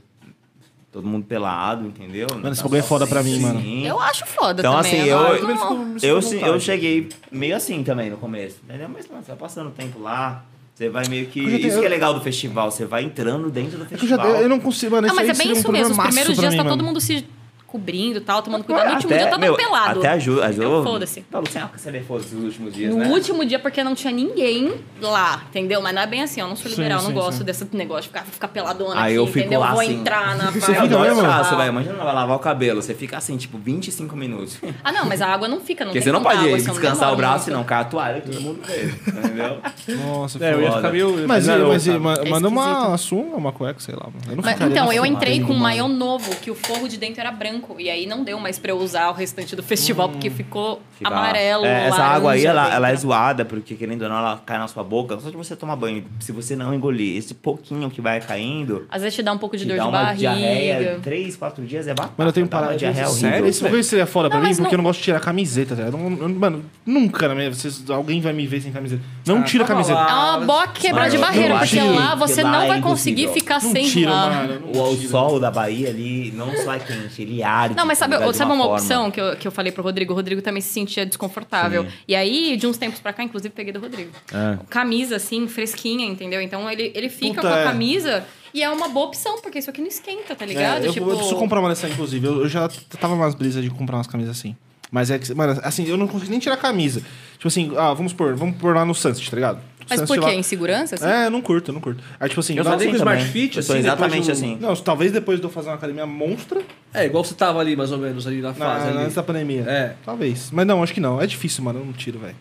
todo 0.97 1.07
mundo 1.07 1.25
pelado, 1.25 1.85
entendeu? 1.87 2.27
Não 2.41 2.51
esse 2.51 2.63
bagulho 2.63 2.79
é 2.79 2.83
foda 2.83 3.05
pra 3.05 3.21
mim, 3.21 3.39
mano. 3.39 3.59
Eu 3.85 3.99
acho 3.99 4.25
foda 4.25 4.61
Então, 4.61 4.73
também. 4.75 4.99
assim, 5.01 5.09
eu- 5.09 5.17
Eu 5.19 6.15
Eu, 6.17 6.21
sim- 6.21 6.39
eu 6.41 6.59
cheguei 6.59 7.07
meio 7.31 7.55
assim 7.55 7.83
também 7.83 8.09
no 8.09 8.17
começo, 8.17 8.57
entendeu? 8.63 8.89
Mas, 8.91 9.07
mano, 9.07 9.21
você 9.23 9.27
vai 9.31 9.37
passando 9.37 9.67
o 9.67 9.71
tempo 9.71 9.99
lá, 10.01 10.43
você 10.73 10.89
vai 10.89 11.07
meio 11.07 11.27
que... 11.27 11.39
Eu 11.39 11.49
já 11.51 11.57
tenho- 11.57 11.67
Isso 11.69 11.79
que 11.79 11.85
é 11.85 11.89
legal 11.89 12.13
do 12.13 12.21
festival, 12.21 12.71
você 12.71 12.85
vai 12.85 13.03
entrando 13.03 13.49
dentro 13.51 13.77
do 13.77 13.83
É 13.83 13.87
que 13.87 13.93
eu, 13.93 14.07
já, 14.07 14.17
festival. 14.17 14.41
eu 14.41 14.49
não 14.49 14.59
consigo, 14.59 14.95
mano. 14.95 15.07
Ah, 15.07 15.13
mas 15.13 15.29
aí 15.29 15.29
é 15.29 15.37
bem 15.37 15.51
isso 15.51 15.71
mesmo. 15.71 15.93
Os 15.93 15.99
primeiros 15.99 16.35
dias 16.37 16.51
mim, 16.51 16.57
tá 16.57 16.63
mano. 16.63 16.75
todo 16.77 16.85
mundo 16.85 16.99
se 16.99 17.25
cobrindo 17.67 18.17
e 18.17 18.21
tal, 18.21 18.41
tomando 18.41 18.63
cuidado. 18.63 18.87
No 18.87 18.93
último 18.93 19.09
dia 19.13 19.25
tá 19.25 19.31
todo 19.31 19.39
meu, 19.41 19.55
pelado. 19.55 19.99
Até 19.99 20.09
a 20.09 20.17
Ju, 20.17 20.41
a 20.41 20.51
Ju 20.51 20.63
Então, 20.63 20.83
foda-se. 20.83 21.25
Falou 21.29 21.47
assim, 21.47 21.59
ah, 21.59 21.69
você 21.75 21.99
foda-se 22.01 22.33
os 22.35 22.43
últimos 22.45 22.73
dias, 22.73 22.95
No 22.95 23.01
né? 23.01 23.09
último 23.09 23.45
dia, 23.45 23.59
porque 23.59 23.83
não 23.83 23.93
tinha 23.93 24.13
ninguém 24.13 24.73
lá, 25.01 25.43
entendeu? 25.49 25.81
Mas 25.81 25.93
não 25.93 26.01
é 26.01 26.07
bem 26.07 26.23
assim, 26.23 26.39
eu 26.41 26.47
não 26.47 26.55
sou 26.55 26.71
Sim, 26.71 26.77
liberal, 26.77 26.99
sim, 27.01 27.05
não 27.07 27.13
gosto 27.13 27.39
sim. 27.39 27.43
desse 27.43 27.67
negócio 27.73 28.03
de 28.03 28.07
ficar, 28.07 28.23
ficar 28.25 28.47
peladona 28.47 29.01
Aí 29.01 29.07
aqui, 29.07 29.15
eu 29.15 29.27
fico 29.27 29.39
entendeu? 29.39 29.59
lá, 29.59 29.71
Vou 29.71 29.81
assim. 29.81 29.99
entrar 29.99 30.35
na 30.37 30.45
Você 30.51 30.57
Eu 30.57 30.61
fica 30.61 30.81
adoro 30.83 31.03
mesmo? 31.03 31.21
espaço, 31.21 31.57
velho. 31.57 31.69
Imagina 31.69 31.93
vai 32.03 32.13
lavar 32.15 32.35
o 32.37 32.39
cabelo. 32.39 32.81
Você 32.81 32.93
fica 32.93 33.17
assim, 33.17 33.35
tipo, 33.37 33.57
25 33.57 34.15
minutos. 34.15 34.57
Ah, 34.83 34.91
não, 34.91 35.05
mas 35.05 35.21
a 35.21 35.27
água 35.27 35.47
não 35.47 35.59
fica, 35.59 35.83
não 35.83 35.91
Porque 35.91 35.99
tem 35.99 36.05
você 36.05 36.11
não 36.11 36.23
pode 36.23 36.37
água, 36.39 36.51
não 36.51 36.57
descansar 36.57 37.11
o 37.13 37.15
braço 37.17 37.49
e 37.49 37.51
muito. 37.51 37.57
não 37.57 37.63
cai 37.65 37.81
a 37.81 37.85
toalha, 37.85 38.21
todo 38.21 38.41
mundo 38.41 38.61
vê. 38.65 38.85
Entendeu? 39.11 39.57
Nossa, 40.07 40.43
É, 40.43 40.53
eu 40.53 40.61
ia 40.61 40.67
foda. 40.67 40.77
ficar 40.77 40.91
meio. 40.91 41.27
Mas, 41.27 41.45
mas, 41.47 41.87
É 41.87 42.29
manda 42.29 42.47
uma 42.47 42.97
sunga, 42.97 43.35
uma 43.35 43.51
cueca, 43.51 43.79
sei 43.79 43.95
lá. 43.95 44.07
Eu 44.29 44.35
não 44.37 44.43
Mas, 44.43 44.59
então, 44.61 44.91
eu 44.93 45.05
entrei 45.05 45.41
com 45.41 45.53
um 45.53 45.57
maiô 45.57 45.87
novo, 45.87 46.35
que 46.37 46.49
o 46.49 46.55
forro 46.55 46.87
de 46.87 46.97
dentro 46.97 47.19
era 47.21 47.31
branco. 47.31 47.56
E 47.79 47.89
aí 47.89 48.05
não 48.05 48.23
deu 48.23 48.39
mais 48.39 48.57
pra 48.59 48.71
eu 48.71 48.77
usar 48.77 49.09
o 49.09 49.13
restante 49.13 49.55
do 49.55 49.63
festival, 49.63 50.09
porque 50.09 50.29
ficou 50.29 50.81
Fica- 50.97 51.09
amarelo, 51.09 51.65
É, 51.65 51.87
essa 51.87 52.01
água 52.03 52.31
aí, 52.33 52.45
ela, 52.45 52.73
ela 52.73 52.89
é 52.91 52.95
zoada, 52.95 53.45
porque 53.45 53.75
querendo 53.75 54.03
ou 54.03 54.09
não, 54.09 54.17
ela 54.17 54.41
cai 54.45 54.57
na 54.57 54.67
sua 54.67 54.83
boca. 54.83 55.19
Só 55.19 55.29
de 55.29 55.37
você 55.37 55.55
tomar 55.55 55.75
banho, 55.75 56.03
se 56.19 56.31
você 56.31 56.55
não 56.55 56.73
engolir 56.73 57.17
esse 57.17 57.33
pouquinho 57.33 57.89
que 57.89 58.01
vai 58.01 58.19
caindo, 58.19 58.85
Às 58.89 59.01
vezes 59.01 59.15
te 59.15 59.23
dá 59.23 59.31
um 59.33 59.37
pouco 59.37 59.55
de 59.57 59.65
dor 59.65 59.75
de 59.75 59.79
uma 59.81 59.91
barriga. 59.91 60.15
diarreia. 60.17 60.99
Três, 61.01 61.35
quatro 61.35 61.65
dias 61.65 61.87
é 61.87 61.93
batata. 61.93 62.13
Mano, 62.17 62.29
eu 62.29 62.33
tenho 62.33 62.47
parada. 62.47 62.75
diarreia 62.75 63.07
Sério? 63.07 63.29
horrível. 63.29 63.49
Esse 63.49 63.63
bagulho 63.63 63.83
seria 63.83 64.05
foda 64.05 64.29
pra 64.29 64.39
mim, 64.39 64.49
porque 64.49 64.61
não- 64.63 64.71
eu 64.71 64.77
não 64.77 64.83
gosto 64.85 64.99
de 64.99 65.05
tirar 65.05 65.17
a 65.17 65.21
camiseta, 65.21 65.75
tá? 65.75 65.83
Eu 65.83 65.91
não, 65.91 66.17
eu- 66.17 66.29
mano, 66.29 66.63
nunca 66.85 67.27
na 67.27 67.35
minha. 67.35 67.53
Vocês, 67.53 67.89
alguém 67.89 68.21
vai 68.21 68.33
me 68.33 68.45
ver 68.47 68.61
sem 68.61 68.71
camiseta. 68.71 69.01
Não 69.25 69.39
Ah, 69.39 69.43
tira 69.43 69.63
a 69.63 69.67
calma 69.67 69.83
camiseta. 69.83 70.05
lá. 70.13 70.33
É 70.33 70.37
uma 70.37 70.45
boa 70.45 70.67
quebra 70.67 71.01
Mano, 71.01 71.11
de 71.11 71.17
barreira, 71.17 71.57
porque 71.59 71.79
que- 71.79 71.81
lá 71.81 72.15
você 72.15 72.43
não 72.43 72.67
vai 72.67 72.81
conseguir 72.81 73.27
ficar 73.29 73.59
sem 73.59 73.85
tira, 73.87 74.11
lá. 74.11 74.47
O, 74.73 74.95
sol 75.07 75.39
da 75.39 75.49
Bahia 75.51 75.89
ali 75.89 76.31
não 76.35 76.55
só 76.57 76.73
é 76.73 76.79
quente, 76.79 77.21
ele 77.21 77.43
arde. 77.51 77.75
Não, 77.75 77.85
mas 77.85 77.97
sabe, 77.97 78.15
sabe 78.33 78.51
uma, 78.51 78.63
forma. 78.63 78.73
opção 78.75 79.09
que 79.11 79.19
eu, 79.21 79.35
que 79.35 79.47
eu 79.47 79.51
falei 79.51 79.71
pro 79.71 79.83
Rodrigo? 79.83 80.13
O 80.13 80.15
Rodrigo 80.15 80.41
também 80.41 80.61
se 80.61 80.69
sentia 80.69 81.05
desconfortável. 81.05 81.83
Sim. 81.83 81.89
E 82.07 82.15
aí, 82.15 82.57
de 82.57 82.67
uns 82.67 82.77
tempos 82.77 82.99
pra 82.99 83.13
cá, 83.13 83.23
inclusive, 83.23 83.53
peguei 83.53 83.73
do 83.73 83.79
Rodrigo. 83.79 84.11
É. 84.33 84.57
Camisa, 84.69 85.15
assim, 85.17 85.47
fresquinha, 85.47 86.05
entendeu? 86.05 86.41
Então 86.41 86.69
ele, 86.69 86.91
ele 86.95 87.09
fica 87.09 87.35
Puta, 87.35 87.47
com 87.49 87.53
a 87.53 87.59
é. 87.59 87.63
camisa 87.63 88.23
e 88.53 88.63
é 88.63 88.69
uma 88.69 88.89
boa 88.89 89.07
opção, 89.07 89.39
porque 89.41 89.59
isso 89.59 89.69
aqui 89.69 89.81
não 89.81 89.87
esquenta, 89.87 90.35
tá 90.35 90.45
ligado? 90.45 90.83
É, 90.83 90.87
eu, 90.87 90.93
tipo, 90.93 91.09
eu 91.09 91.15
preciso 91.15 91.37
comprar 91.37 91.59
uma 91.59 91.69
dessa, 91.69 91.87
inclusive. 91.87 92.25
Eu, 92.25 92.41
eu 92.41 92.49
já 92.49 92.67
tava 92.99 93.13
umas 93.13 93.35
brisas 93.35 93.63
de 93.63 93.69
comprar 93.69 93.97
umas 93.97 94.07
camisas 94.07 94.37
assim. 94.37 94.55
Mas 94.89 95.11
é 95.11 95.19
que, 95.19 95.33
mano, 95.33 95.59
assim, 95.63 95.85
eu 95.85 95.97
não 95.97 96.07
consigo 96.07 96.31
nem 96.31 96.39
tirar 96.39 96.55
a 96.55 96.57
camisa. 96.57 97.01
Tipo 97.33 97.47
assim, 97.49 97.73
ah, 97.77 97.93
vamos 97.93 98.13
pôr, 98.13 98.35
vamos 98.35 98.55
pôr 98.57 98.73
lá 98.73 98.85
no 98.85 98.95
Sunset, 98.95 99.29
tá 99.29 99.35
ligado? 99.35 99.59
Mas 99.89 99.99
Sunset 99.99 100.07
por 100.19 100.25
quê? 100.25 100.33
lá- 100.33 100.39
Insegurança? 100.39 100.95
Assim? 100.95 101.05
É, 101.05 101.25
eu 101.25 101.29
não 101.29 101.41
curto, 101.41 101.69
eu 101.71 101.73
não 101.73 101.81
curto. 101.81 102.01
Aí, 102.19 102.29
tipo 102.29 102.39
assim, 102.39 102.55
Eu 102.57 102.61
assim 102.67 102.89
com 102.89 102.95
Smart 102.95 103.19
também. 103.19 103.25
Fit, 103.33 103.57
Eu 103.57 103.63
sou 103.63 103.75
assim, 103.75 103.83
exatamente 103.85 104.25
do- 104.25 104.31
assim. 104.31 104.57
Não, 104.61 104.73
talvez 104.77 105.11
depois 105.11 105.39
de 105.39 105.45
eu 105.45 105.49
fazer 105.49 105.69
uma 105.69 105.75
academia 105.75 106.05
monstra, 106.05 106.61
É, 106.97 107.05
igual 107.05 107.23
você 107.23 107.33
tava 107.33 107.59
ali, 107.59 107.75
mais 107.75 107.91
ou 107.91 107.97
menos, 107.97 108.25
ali 108.27 108.41
na 108.41 108.49
na, 108.49 108.53
fase. 108.53 108.87
ali. 108.89 108.97
antes 108.99 109.15
da 109.15 109.23
pandemia. 109.23 109.61
É. 109.67 109.93
Talvez. 110.05 110.49
Mas 110.51 110.65
não, 110.65 110.81
acho 110.83 110.93
que 110.93 110.99
não. 110.99 111.21
É 111.21 111.27
difícil, 111.27 111.63
mano. 111.63 111.79
Eu 111.79 111.85
não 111.85 111.93
tiro, 111.93 112.19
velho. 112.19 112.35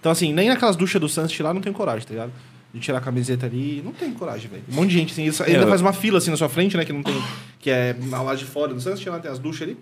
Então, 0.00 0.12
assim, 0.12 0.32
nem 0.32 0.48
naquelas 0.48 0.76
duchas 0.76 1.00
do 1.00 1.08
Sunset 1.08 1.42
lá 1.42 1.52
não 1.52 1.60
tenho 1.60 1.74
coragem, 1.74 2.06
tá 2.06 2.12
ligado? 2.14 2.32
De 2.72 2.80
tirar 2.80 2.98
a 2.98 3.00
camiseta 3.00 3.46
ali. 3.46 3.80
Não 3.84 3.92
tenho 3.92 4.12
coragem, 4.12 4.48
velho. 4.50 4.62
Um 4.70 4.74
monte 4.74 4.88
de 4.90 4.94
gente 4.94 5.12
assim. 5.12 5.24
Isso, 5.24 5.42
ainda 5.42 5.60
Eu- 5.60 5.68
faz 5.68 5.80
uma 5.80 5.92
fila 5.92 6.18
assim 6.18 6.30
na 6.30 6.36
sua 6.36 6.48
frente, 6.48 6.76
né? 6.76 6.84
Que 6.84 6.92
não 6.92 7.02
tem. 7.02 7.14
Que 7.58 7.70
é 7.70 7.96
na 7.98 8.20
lá 8.22 8.34
de 8.34 8.44
fora 8.44 8.72
do 8.74 8.80
Sunset, 8.80 9.08
lá 9.08 9.18
tem 9.18 9.30
as 9.30 9.38
duchas 9.38 9.62
ali. 9.62 9.76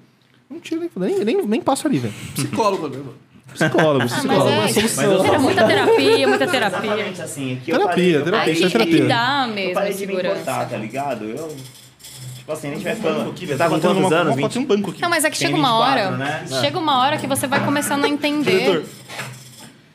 Não 0.48 0.61
tiro 0.61 0.80
nem, 0.80 0.90
nem, 0.96 1.24
nem, 1.24 1.46
nem 1.46 1.61
passo 1.61 1.86
ali, 1.88 1.98
velho. 1.98 2.14
Psicólogo 2.34 2.88
mesmo. 2.88 3.12
Psicólogo, 3.52 4.02
Ah, 4.02 4.07
psicólogo. 4.07 4.50
mas 4.50 4.76
é, 4.76 4.82
Mas 4.82 4.98
eu 5.02 5.40
muita 5.40 5.66
terapia, 5.66 6.28
muita 6.28 6.46
terapia. 6.46 6.86
Exatamente 6.90 7.22
assim. 7.22 7.52
Aqui 7.54 7.70
eu 7.70 7.78
Terapia, 7.78 7.86
parei- 7.86 8.16
eu 8.16 8.24
terapia, 8.24 8.38
parei 8.38 8.54
Aí 8.54 8.62
é 8.62 8.66
que, 8.66 8.72
terapia. 8.72 9.00
que 9.02 9.07
dá 9.09 9.46
Eu 9.48 9.54
mesmo 9.54 9.74
parei 9.74 9.92
de 9.94 10.00
me 10.00 10.07
segurança. 10.07 10.34
importar, 10.40 10.68
tá 10.68 10.76
ligado? 10.76 11.24
Eu. 11.24 11.57
Tipo 12.47 12.53
assim, 12.53 12.68
a 12.68 12.74
gente 12.74 12.84
vai 12.84 12.94
banco 12.94 13.09
falando. 13.09 13.30
aqui, 13.30 13.40
Você 13.40 13.47
velho. 13.47 13.59
tá 13.59 13.64
com 13.68 13.80
quantos 13.80 14.12
anos? 14.12 14.34
uma 14.36 14.40
foto 14.42 14.57
em 14.57 14.61
20? 14.61 14.64
um 14.64 14.64
banco 14.66 14.90
aqui. 14.92 15.03
Não, 15.03 15.11
mas 15.11 15.24
é 15.24 15.30
que 15.30 15.36
chega 15.36 15.57
uma 15.57 15.68
24, 15.68 16.01
hora. 16.01 16.16
né? 16.16 16.44
Chega 16.61 16.78
uma 16.78 16.99
hora 17.03 17.18
que 17.18 17.26
você 17.26 17.47
vai 17.49 17.64
começando 17.64 18.05
a 18.05 18.09
entender. 18.09 18.84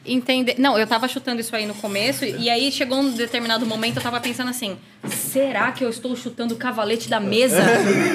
Entender. 0.05 0.55
Não, 0.57 0.77
eu 0.77 0.85
tava 0.85 1.07
chutando 1.07 1.39
isso 1.39 1.55
aí 1.55 1.65
no 1.65 1.75
começo, 1.75 2.25
e 2.25 2.49
aí 2.49 2.69
chegou 2.71 2.99
um 2.99 3.11
determinado 3.11 3.65
momento, 3.65 3.97
eu 3.97 4.01
tava 4.01 4.19
pensando 4.19 4.49
assim: 4.49 4.75
será 5.07 5.71
que 5.71 5.85
eu 5.85 5.89
estou 5.89 6.13
chutando 6.15 6.53
o 6.55 6.57
cavalete 6.57 7.07
da 7.07 7.19
mesa? 7.21 7.61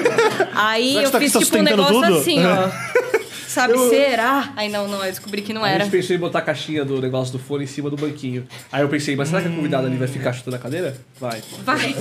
aí 0.53 1.01
eu 1.01 1.09
tá 1.09 1.17
fiz 1.17 1.31
tipo 1.31 1.57
um 1.57 1.63
negócio 1.63 1.93
tudo? 2.01 2.17
assim, 2.19 2.39
ó. 2.45 2.69
Sabe, 3.47 3.75
será? 3.89 4.51
Aí 4.55 4.69
não, 4.69 4.87
não, 4.87 5.03
eu 5.03 5.09
descobri 5.09 5.41
que 5.41 5.51
não 5.51 5.63
A 5.63 5.69
era. 5.69 5.83
gente 5.85 5.91
pensou 5.91 6.15
em 6.15 6.19
botar 6.19 6.39
a 6.39 6.41
caixinha 6.43 6.85
do 6.85 7.01
negócio 7.01 7.31
do 7.31 7.39
fone 7.39 7.63
em 7.63 7.67
cima 7.67 7.89
do 7.89 7.95
banquinho. 7.95 8.45
Aí 8.71 8.83
eu 8.83 8.89
pensei, 8.89 9.15
mas 9.15 9.29
será 9.29 9.41
que 9.41 9.47
a 9.47 9.51
convidada 9.51 9.87
ali 9.87 9.97
vai 9.97 10.07
ficar 10.07 10.31
chutando 10.33 10.57
a 10.57 10.59
cadeira? 10.59 10.95
Vai. 11.19 11.41
Vai. 11.63 11.95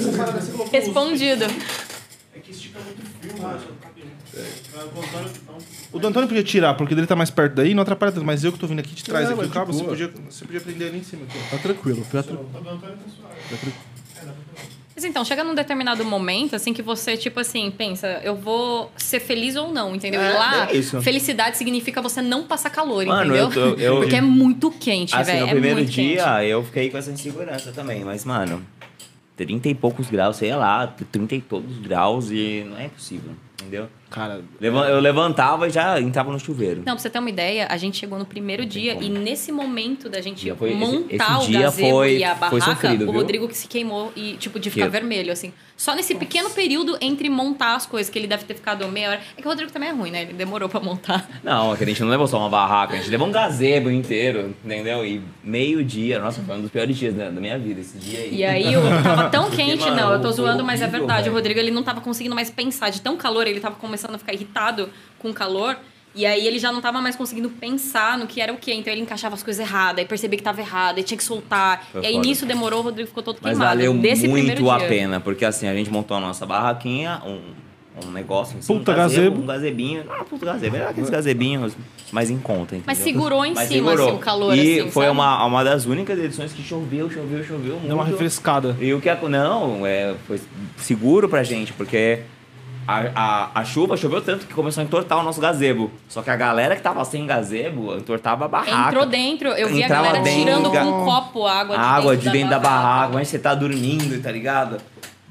Respondido. 0.71 1.47
É 2.57 2.59
que 2.59 2.65
estica 2.65 2.81
muito 2.81 3.03
frio, 3.21 3.43
mano. 3.43 3.61
É, 4.35 4.45
o 5.93 5.99
do 5.99 6.07
Antônio 6.09 6.29
podia 6.29 6.43
tirar, 6.43 6.75
porque 6.75 6.95
ele 6.95 7.07
tá 7.07 7.17
mais 7.17 7.31
perto 7.31 7.55
daí, 7.55 7.75
não 7.75 7.83
atrapalha 7.83 8.13
tanto. 8.13 8.25
Mas 8.25 8.45
eu 8.45 8.53
que 8.53 8.59
tô 8.59 8.67
vindo 8.67 8.81
aqui 8.81 8.95
de 8.95 9.05
trás 9.05 9.25
Não, 9.27 9.33
aqui 9.33 9.43
mas 9.43 9.51
o 9.51 9.53
cabo, 9.55 9.73
você 9.73 9.79
boa. 9.81 9.91
podia, 9.91 10.11
você 10.31 10.45
podia 10.45 10.61
prender 10.61 10.89
ali 10.89 10.99
em 10.99 11.05
cima 11.05 11.25
aqui. 11.25 11.39
ó. 11.47 11.51
Tá 11.57 11.63
tranquilo, 11.63 12.07
tá 12.11 12.23
tranquilo. 12.23 12.51
O 12.55 12.61
do 12.61 12.69
Antônio 12.71 12.97
tá 12.97 13.05
suave. 13.55 13.73
Mas 14.95 15.05
então, 15.05 15.23
chega 15.27 15.45
num 15.45 15.55
determinado 15.55 16.03
momento, 16.07 16.57
assim, 16.57 16.73
que 16.73 16.81
você, 16.81 17.19
tipo 17.19 17.39
assim, 17.39 17.71
pensa, 17.71 18.07
eu 18.25 18.35
vou 18.35 18.91
ser 18.97 19.21
feliz 19.21 19.55
ou 19.55 19.71
não, 19.71 19.95
entendeu? 19.95 20.19
É, 20.23 20.31
e 20.31 20.33
lá, 20.33 20.71
é 20.71 20.77
isso. 20.77 21.03
felicidade 21.03 21.59
significa 21.59 22.01
você 22.01 22.23
não 22.23 22.45
passar 22.45 22.71
calor, 22.71 23.05
Mano, 23.05 23.25
entendeu? 23.37 23.45
eu 23.45 23.51
tô- 23.75 23.81
eu- 23.81 23.97
Porque 24.01 24.17
é 24.17 24.23
muito 24.23 24.71
quente, 24.71 25.15
Assim, 25.15 25.33
velho. 25.33 25.41
no 25.43 25.47
É 25.49 25.51
primeiro 25.51 25.77
muito 25.81 25.91
dia 25.93 26.25
quente. 26.25 26.47
eu 26.49 26.65
fiquei 26.65 26.89
com 26.89 26.97
essa 26.97 27.11
insegurança 27.11 27.73
também, 27.73 28.05
mas, 28.07 28.25
mano, 28.25 28.63
30 29.37 29.69
e 29.69 29.75
poucos 29.75 30.09
graus, 30.09 30.37
sei 30.37 30.55
lá, 30.55 30.87
30 30.87 31.35
e 31.35 31.41
todos 31.41 31.79
graus 31.79 32.31
e 32.31 32.65
não 32.69 32.79
é 32.79 32.89
possível. 32.89 33.33
entendeu? 33.55 33.89
Cara, 34.09 34.41
Eu 34.61 35.01
levantava 35.01 35.67
e 35.67 35.71
já 35.71 36.01
entrava 36.01 36.31
no 36.33 36.39
chuveiro. 36.39 36.79
Não, 36.79 36.95
pra 36.95 36.99
você 36.99 37.11
ter 37.11 37.19
uma 37.19 37.29
ideia, 37.29 37.67
a 37.69 37.77
gente 37.77 37.97
chegou 37.99 38.19
no 38.19 38.25
primeiro 38.25 38.63
Não 38.63 38.69
dia 38.69 38.95
como. 38.95 39.05
e 39.07 39.09
nesse 39.09 39.51
momento 39.51 40.09
da 40.09 40.21
gente 40.21 40.49
foi- 40.55 40.71
esse- 40.71 40.79
montar 40.79 41.39
esse 41.39 41.45
o 41.45 41.47
dia 41.51 41.61
gazebo 41.63 41.89
foi- 41.91 42.17
e 42.19 42.25
a 42.25 42.35
foi 42.37 42.61
barraca, 42.61 42.81
sofrido, 42.89 43.09
o? 43.09 43.13
Rodrigo 43.13 43.49
que 43.49 43.57
se 43.57 43.67
queimou 43.67 44.13
e, 44.15 44.35
tipo, 44.35 44.59
de 44.61 44.71
ficar 44.71 44.87
Que- 44.87 44.93
vermelho, 44.93 45.33
assim. 45.33 45.53
Só 45.77 45.95
nesse 45.95 46.15
pequeno 46.15 46.49
período 46.51 46.97
entre 47.03 47.29
montar 47.29 47.75
as 47.75 47.85
coisas, 47.85 48.09
que 48.11 48.19
ele 48.19 48.27
deve 48.27 48.45
ter 48.45 48.55
ficado 48.55 48.87
meia 48.89 49.11
hora. 49.11 49.21
É 49.37 49.43
que 49.43 49.47
o 49.47 49.51
Rodrigo 49.51 49.71
também 49.71 49.91
é 49.91 49.93
ruim, 49.93 50.11
né? 50.11 50.23
Ele 50.23 50.33
demorou 50.33 50.69
pra 50.71 50.81
montar. 50.81 51.29
Não, 51.45 51.75
é 51.75 51.77
que 51.77 51.85
a 51.85 51.87
gente 51.87 52.01
não 52.01 52.09
levou 52.09 52.27
só 52.27 52.39
uma 52.39 52.49
barraca, 52.49 52.95
a 52.95 52.97
gente 52.97 53.11
levou 53.11 53.29
um 53.29 53.33
gazebo 53.33 53.91
inteiro, 53.91 54.55
entendeu? 54.65 55.05
E 55.05 55.21
meio 55.45 55.85
dia, 55.85 56.19
nossa, 56.19 56.41
foi 56.43 56.57
um 56.57 56.63
dos 56.63 56.71
piores 56.71 56.97
dias 56.97 57.13
da 57.15 57.31
minha 57.31 57.59
vida, 57.59 57.81
esse 57.81 57.99
dia 57.99 58.21
aí. 58.21 58.35
E 58.37 58.45
aí 58.45 58.73
eu 58.73 58.81
tava 59.03 59.29
tão 59.29 59.51
quente, 59.51 59.91
não, 59.91 60.13
eu 60.15 60.21
tô 60.23 60.31
zoando, 60.33 60.65
mas 60.65 60.81
é 60.81 60.87
verdade. 60.87 61.25
velho. 61.25 61.33
O 61.33 61.35
Rodrigo 61.35 61.61
ele 61.61 61.71
não 61.71 61.83
tava 61.83 62.01
conseguindo 62.01 62.35
mais 62.35 62.49
pensar 62.51 62.89
de 62.89 63.03
tão 63.03 63.17
calor, 63.17 63.47
ele 63.47 63.61
tava 63.61 63.75
começando 63.75 63.96
a 64.17 64.19
ficar 64.19 64.33
irritado 64.35 64.89
com 65.19 65.31
o 65.31 65.35
calor. 65.35 65.77
E 66.15 66.25
aí 66.25 66.47
ele 66.47 66.59
já 66.59 66.73
não 66.73 66.81
tava 66.81 67.01
mais 67.03 67.15
conseguindo 67.15 67.51
pensar 67.51 68.17
no 68.17 68.27
que 68.27 68.41
era 68.41 68.51
o 68.53 68.57
quê. 68.57 68.73
Então 68.73 68.91
ele 68.91 69.03
encaixava 69.03 69.35
as 69.35 69.43
coisas 69.43 69.61
erradas, 69.67 69.99
aí 69.99 70.07
percebia 70.07 70.39
que 70.39 70.43
tava 70.43 70.61
errado, 70.63 70.97
aí 70.97 71.03
tinha 71.05 71.19
que 71.19 71.25
soltar. 71.25 71.87
Foi 71.93 72.03
e 72.03 72.07
aí 72.07 72.15
foda. 72.15 72.27
nisso 72.27 72.47
demorou, 72.47 72.81
o 72.81 72.83
Rodrigo 72.83 73.09
ficou 73.09 73.23
todo 73.23 73.39
Mas 73.43 73.53
queimado. 73.59 73.77
valeu 73.79 73.93
desse 73.99 74.23
primeiro 74.23 74.47
muito 74.63 74.71
a 74.71 74.79
dia. 74.79 74.89
pena, 74.89 75.21
porque 75.21 75.45
assim, 75.45 75.69
a 75.69 75.75
gente 75.75 75.91
montou 75.91 76.17
a 76.17 76.21
nossa 76.21 76.47
barraquinha, 76.47 77.21
um, 77.27 77.41
um 78.07 78.11
negócio 78.13 78.57
em 78.57 78.63
cima, 78.63 78.79
Puta 78.79 78.93
um 78.93 78.97
gazebo, 78.97 79.21
gazebo. 79.25 79.43
um 79.43 79.47
gazebinho. 79.47 80.05
Ah, 80.09 80.25
puta 80.25 80.47
gazebo, 80.47 80.77
era 80.77 80.89
aqueles 80.89 81.11
gazebinhos 81.11 81.75
mais 82.11 82.31
em 82.31 82.39
conta, 82.39 82.77
entendeu? 82.77 82.85
Mas 82.87 82.99
segurou 82.99 83.45
em 83.45 83.53
Mas 83.53 83.69
cima, 83.69 83.91
segurou. 83.91 84.09
assim, 84.09 84.17
o 84.17 84.21
calor, 84.21 84.57
E 84.57 84.81
assim, 84.81 84.91
foi 84.91 85.05
sabe? 85.05 85.19
uma, 85.19 85.45
uma 85.45 85.65
das 85.65 85.85
únicas 85.85 86.19
edições 86.19 86.51
que 86.51 86.63
choveu, 86.63 87.11
choveu, 87.11 87.45
choveu 87.45 87.73
muito. 87.75 87.89
deu 87.89 87.95
uma 87.97 88.05
refrescada. 88.07 88.75
E 88.81 88.95
o 88.95 89.03
que 89.03 89.15
não, 89.29 89.85
é, 89.87 90.15
foi 90.27 90.41
seguro 90.79 91.29
pra 91.29 91.43
gente, 91.43 91.75
porque 91.75 92.21
a, 92.87 93.03
a, 93.55 93.61
a 93.61 93.65
chuva 93.65 93.97
choveu 93.97 94.21
tanto 94.23 94.47
que 94.47 94.55
começou 94.55 94.81
a 94.81 94.85
entortar 94.85 95.19
o 95.19 95.23
nosso 95.23 95.41
gazebo. 95.41 95.91
Só 96.09 96.23
que 96.23 96.31
a 96.31 96.37
galera 96.37 96.77
que 96.77 96.83
tava 96.83 97.05
sem 97.05 97.27
gazebo 97.27 97.97
entortava 97.97 98.45
a 98.45 98.49
barraca. 98.49 98.89
Entrou 98.89 99.07
dentro, 99.07 99.49
eu 99.49 99.69
vi 99.69 99.83
Entrava 99.83 100.03
a 100.03 100.13
galera 100.13 100.25
dentro, 100.25 100.41
tirando 100.41 100.71
com 100.71 100.79
um 100.79 101.05
copo 101.05 101.47
água 101.47 101.77
de 101.77 101.83
água 101.83 102.13
dentro, 102.17 102.31
de 102.31 102.33
dentro 102.39 102.51
da, 102.51 102.59
barraca. 102.59 102.83
barraca, 102.89 103.13
mas 103.15 103.29
você 103.29 103.39
tá 103.39 103.55
dormindo, 103.55 104.23
tá 104.23 104.31
ligado? 104.31 104.81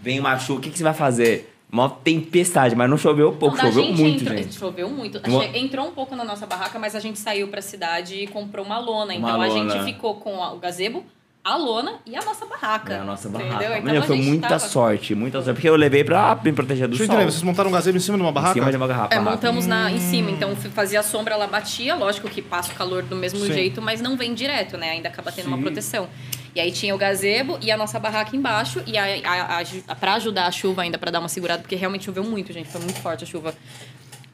Vem 0.01 0.19
uma 0.19 0.37
chuva, 0.37 0.59
o 0.59 0.61
que, 0.61 0.69
que 0.69 0.77
você 0.77 0.83
vai 0.83 0.93
fazer? 0.93 1.51
Uma 1.71 1.89
tempestade, 1.89 2.75
mas 2.75 2.89
não 2.89 2.97
choveu 2.97 3.33
pouco, 3.33 3.57
Não, 3.57 3.63
da 3.65 3.69
choveu 3.71 3.83
gente 3.85 4.01
muito, 4.01 4.21
entrou, 4.23 4.37
gente. 4.37 4.55
Choveu 4.55 4.89
muito. 4.89 5.21
Entrou 5.55 5.87
um 5.87 5.91
pouco 5.91 6.15
na 6.15 6.23
nossa 6.23 6.45
barraca, 6.45 6.77
mas 6.79 6.95
a 6.95 6.99
gente 6.99 7.19
saiu 7.19 7.47
pra 7.49 7.61
cidade 7.61 8.15
e 8.15 8.27
comprou 8.27 8.65
uma 8.65 8.77
lona. 8.79 9.13
Uma 9.15 9.29
Então 9.29 9.41
a 9.41 9.45
lona. 9.47 9.69
gente 9.73 9.83
ficou 9.85 10.15
com 10.15 10.41
a- 10.41 10.53
o 10.53 10.59
gazebo, 10.59 11.03
a 11.45 11.55
lona 11.57 11.99
e 12.07 12.15
a 12.15 12.21
nossa 12.23 12.43
barraca. 12.47 12.91
É 12.95 12.99
a 12.99 13.03
nossa 13.03 13.27
Entendeu? 13.29 13.47
barraca. 13.49 13.65
Então 13.65 13.83
Menino, 13.83 14.03
a 14.03 14.07
foi 14.07 14.17
muita 14.17 14.47
tava- 14.47 14.59
sorte, 14.67 15.13
muita 15.13 15.37
sorte. 15.43 15.53
Porque 15.55 15.69
eu 15.69 15.75
levei 15.75 16.03
pra 16.03 16.35
me 16.43 16.51
proteger 16.51 16.87
do 16.87 16.97
Deixa 16.97 17.05
sol. 17.05 17.15
entender, 17.15 17.31
vocês 17.31 17.43
montaram 17.43 17.69
um 17.69 17.73
gazebo 17.73 17.95
em 17.97 18.01
cima 18.01 18.17
de 18.17 18.23
uma 18.23 18.31
Em 18.31 18.33
barraca? 18.33 18.53
cima 18.55 18.71
de 18.71 18.77
uma 18.77 18.87
garrafa. 18.87 19.13
É, 19.13 19.19
montamos 19.19 19.67
na, 19.67 19.91
em 19.91 19.99
cima, 19.99 20.31
então 20.31 20.55
fazia 20.55 21.01
a 21.01 21.03
sombra, 21.03 21.35
ela 21.35 21.45
batia, 21.45 21.93
lógico 21.93 22.27
que 22.29 22.41
passa 22.41 22.71
o 22.71 22.75
calor 22.75 23.03
do 23.03 23.15
mesmo 23.15 23.39
Sim. 23.41 23.53
jeito, 23.53 23.79
mas 23.79 24.01
não 24.01 24.17
vem 24.17 24.33
direto, 24.33 24.75
né? 24.75 24.89
Ainda 24.89 25.07
acaba 25.09 25.31
tendo 25.31 25.45
uma 25.47 25.57
Sim. 25.57 25.61
proteção. 25.63 26.07
E 26.55 26.59
aí 26.59 26.71
tinha 26.71 26.95
o 26.95 26.97
gazebo 26.97 27.59
e 27.61 27.69
a 27.71 27.77
nossa 27.77 27.99
barraca 27.99 28.35
embaixo, 28.35 28.81
e 28.87 28.97
a, 28.97 29.03
a, 29.03 29.61
a, 29.89 29.95
pra 29.95 30.13
ajudar 30.15 30.47
a 30.47 30.51
chuva 30.51 30.81
ainda, 30.81 30.97
pra 30.97 31.11
dar 31.11 31.19
uma 31.19 31.29
segurada, 31.29 31.61
porque 31.61 31.75
realmente 31.75 32.05
choveu 32.05 32.23
muito, 32.23 32.51
gente, 32.51 32.69
foi 32.69 32.81
muito 32.81 32.99
forte 33.01 33.23
a 33.23 33.27
chuva. 33.27 33.53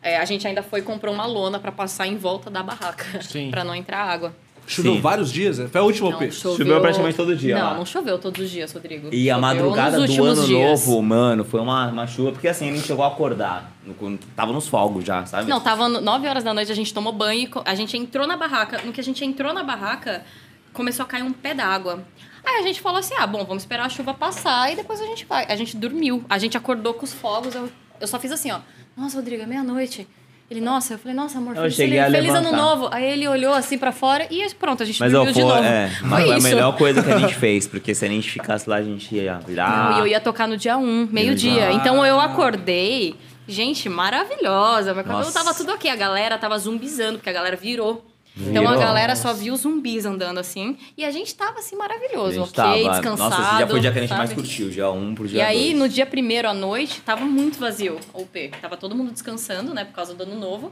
É, 0.01 0.17
a 0.17 0.23
gente 0.23 0.47
ainda 0.47 0.63
foi 0.63 0.79
e 0.79 0.83
comprou 0.83 1.13
uma 1.13 1.25
lona 1.25 1.59
pra 1.59 1.71
passar 1.73 2.07
em 2.07 2.15
volta 2.17 2.49
da 2.49 2.63
barraca, 2.63 3.21
Sim. 3.21 3.49
pra 3.51 3.65
não 3.65 3.75
entrar 3.75 3.99
água. 3.99 4.33
Choveu 4.67 4.93
Sim. 4.95 5.01
vários 5.01 5.31
dias, 5.31 5.57
né? 5.59 5.67
Foi 5.67 5.81
a 5.81 5.83
última 5.83 6.09
Não, 6.09 6.17
OP. 6.17 6.31
Choveu 6.31 6.79
praticamente 6.79 7.17
todo 7.17 7.35
dia 7.35 7.57
Não, 7.57 7.65
lá. 7.65 7.73
não 7.75 7.85
choveu 7.85 8.17
todos 8.17 8.41
os 8.45 8.49
dias, 8.49 8.71
Rodrigo. 8.71 9.09
E 9.11 9.29
a 9.29 9.35
Choveu 9.35 9.41
madrugada 9.47 9.99
nos 9.99 10.15
do 10.15 10.23
ano 10.23 10.45
dias. 10.45 10.85
novo, 10.87 11.01
mano, 11.01 11.43
foi 11.43 11.59
uma, 11.59 11.87
uma 11.89 12.07
chuva, 12.07 12.31
porque 12.31 12.47
assim, 12.47 12.69
a 12.69 12.73
gente 12.73 12.85
chegou 12.85 13.03
a 13.03 13.07
acordar. 13.09 13.71
no- 13.85 14.17
Tava 14.35 14.53
nos 14.53 14.67
fogos 14.67 15.03
já, 15.03 15.25
sabe? 15.25 15.49
Não, 15.49 15.59
tava 15.59 15.89
9 15.89 16.27
horas 16.27 16.43
da 16.43 16.53
noite, 16.53 16.71
a 16.71 16.75
gente 16.75 16.93
tomou 16.93 17.11
banho 17.11 17.41
e 17.41 17.49
a 17.65 17.75
gente 17.75 17.97
entrou 17.97 18.25
na 18.25 18.37
barraca. 18.37 18.79
No 18.85 18.93
que 18.93 19.01
a 19.01 19.03
gente 19.03 19.25
entrou 19.25 19.53
na 19.53 19.63
barraca, 19.63 20.23
começou 20.71 21.03
a 21.03 21.07
cair 21.07 21.23
um 21.23 21.33
pé 21.33 21.53
d'água. 21.53 22.03
Aí 22.45 22.57
a 22.59 22.61
gente 22.61 22.79
falou 22.79 22.99
assim: 22.99 23.13
ah, 23.17 23.27
bom, 23.27 23.43
vamos 23.43 23.63
esperar 23.63 23.85
a 23.85 23.89
chuva 23.89 24.13
passar 24.13 24.71
e 24.71 24.75
depois 24.77 25.01
a 25.01 25.05
gente 25.05 25.25
vai. 25.25 25.45
A 25.49 25.55
gente 25.55 25.75
dormiu. 25.75 26.23
A 26.29 26.37
gente 26.37 26.55
acordou 26.57 26.93
com 26.93 27.03
os 27.03 27.11
fogos. 27.13 27.53
Eu, 27.55 27.69
eu 27.99 28.07
só 28.07 28.17
fiz 28.19 28.31
assim, 28.31 28.51
ó. 28.51 28.59
Nossa, 28.95 29.17
Rodrigo, 29.17 29.43
é 29.43 29.45
meia-noite. 29.45 30.07
Ele, 30.51 30.59
nossa, 30.59 30.95
eu 30.95 30.99
falei, 30.99 31.15
nossa, 31.15 31.37
amor, 31.37 31.55
Eu 31.55 31.61
feliz, 31.61 31.75
cheguei 31.75 31.97
a 31.97 32.11
feliz 32.11 32.29
ano 32.29 32.51
novo. 32.51 32.89
Aí 32.91 33.09
ele 33.09 33.25
olhou 33.25 33.53
assim 33.53 33.77
pra 33.77 33.93
fora 33.93 34.27
e 34.29 34.45
pronto, 34.55 34.83
a 34.83 34.85
gente 34.85 34.99
Mas 34.99 35.13
ó, 35.13 35.23
de 35.23 35.39
novo. 35.39 35.63
é, 35.63 35.89
mas 36.03 36.25
foi 36.25 36.35
a 36.35 36.39
melhor 36.41 36.77
coisa 36.77 37.01
que 37.01 37.09
a 37.09 37.19
gente 37.19 37.35
fez, 37.39 37.65
porque 37.65 37.95
se 37.95 38.03
a 38.03 38.09
gente 38.09 38.29
ficasse 38.29 38.69
lá, 38.69 38.75
a 38.75 38.83
gente 38.83 39.15
ia 39.15 39.39
virar. 39.39 39.91
Não, 39.91 39.97
e 39.97 39.99
eu 40.01 40.07
ia 40.07 40.19
tocar 40.19 40.49
no 40.49 40.57
dia 40.57 40.77
1, 40.77 41.07
meio-dia. 41.09 41.69
Ah. 41.69 41.71
Então 41.71 42.05
eu 42.05 42.19
acordei, 42.19 43.15
gente, 43.47 43.87
maravilhosa. 43.87 44.93
Meu 44.93 45.05
cabelo 45.05 45.31
tava 45.31 45.53
tudo 45.53 45.71
ok. 45.71 45.89
A 45.89 45.95
galera 45.95 46.37
tava 46.37 46.59
zumbizando, 46.59 47.19
porque 47.19 47.29
a 47.29 47.33
galera 47.33 47.55
virou. 47.55 48.05
Então 48.37 48.67
a 48.67 48.77
galera 48.77 49.15
só 49.15 49.33
viu 49.33 49.55
zumbis 49.57 50.05
andando 50.05 50.39
assim. 50.39 50.77
E 50.97 51.03
a 51.03 51.11
gente 51.11 51.35
tava 51.35 51.59
assim 51.59 51.75
maravilhoso, 51.75 52.41
ok, 52.43 52.53
tava- 52.53 52.77
descansado. 52.77 53.29
Nossa, 53.29 53.59
já 53.59 53.67
foi 53.67 53.77
o 53.77 53.81
dia 53.81 53.91
que 53.91 53.97
a 53.97 54.01
gente 54.01 54.09
sabe? 54.09 54.19
mais 54.19 54.33
curtiu, 54.33 54.67
1 54.67 54.97
um 54.97 55.13
pro 55.15 55.27
dia 55.27 55.39
E 55.39 55.41
aí, 55.41 55.65
dois. 55.71 55.79
no 55.79 55.89
dia 55.89 56.05
primeiro 56.05 56.47
à 56.49 56.53
noite, 56.53 57.01
tava 57.01 57.25
muito 57.25 57.59
vazio 57.59 57.99
o 58.13 58.25
P. 58.25 58.49
Tava 58.61 58.77
todo 58.77 58.95
mundo 58.95 59.11
descansando, 59.11 59.73
né, 59.73 59.83
por 59.83 59.93
causa 59.93 60.13
do 60.13 60.23
ano 60.23 60.39
novo. 60.39 60.71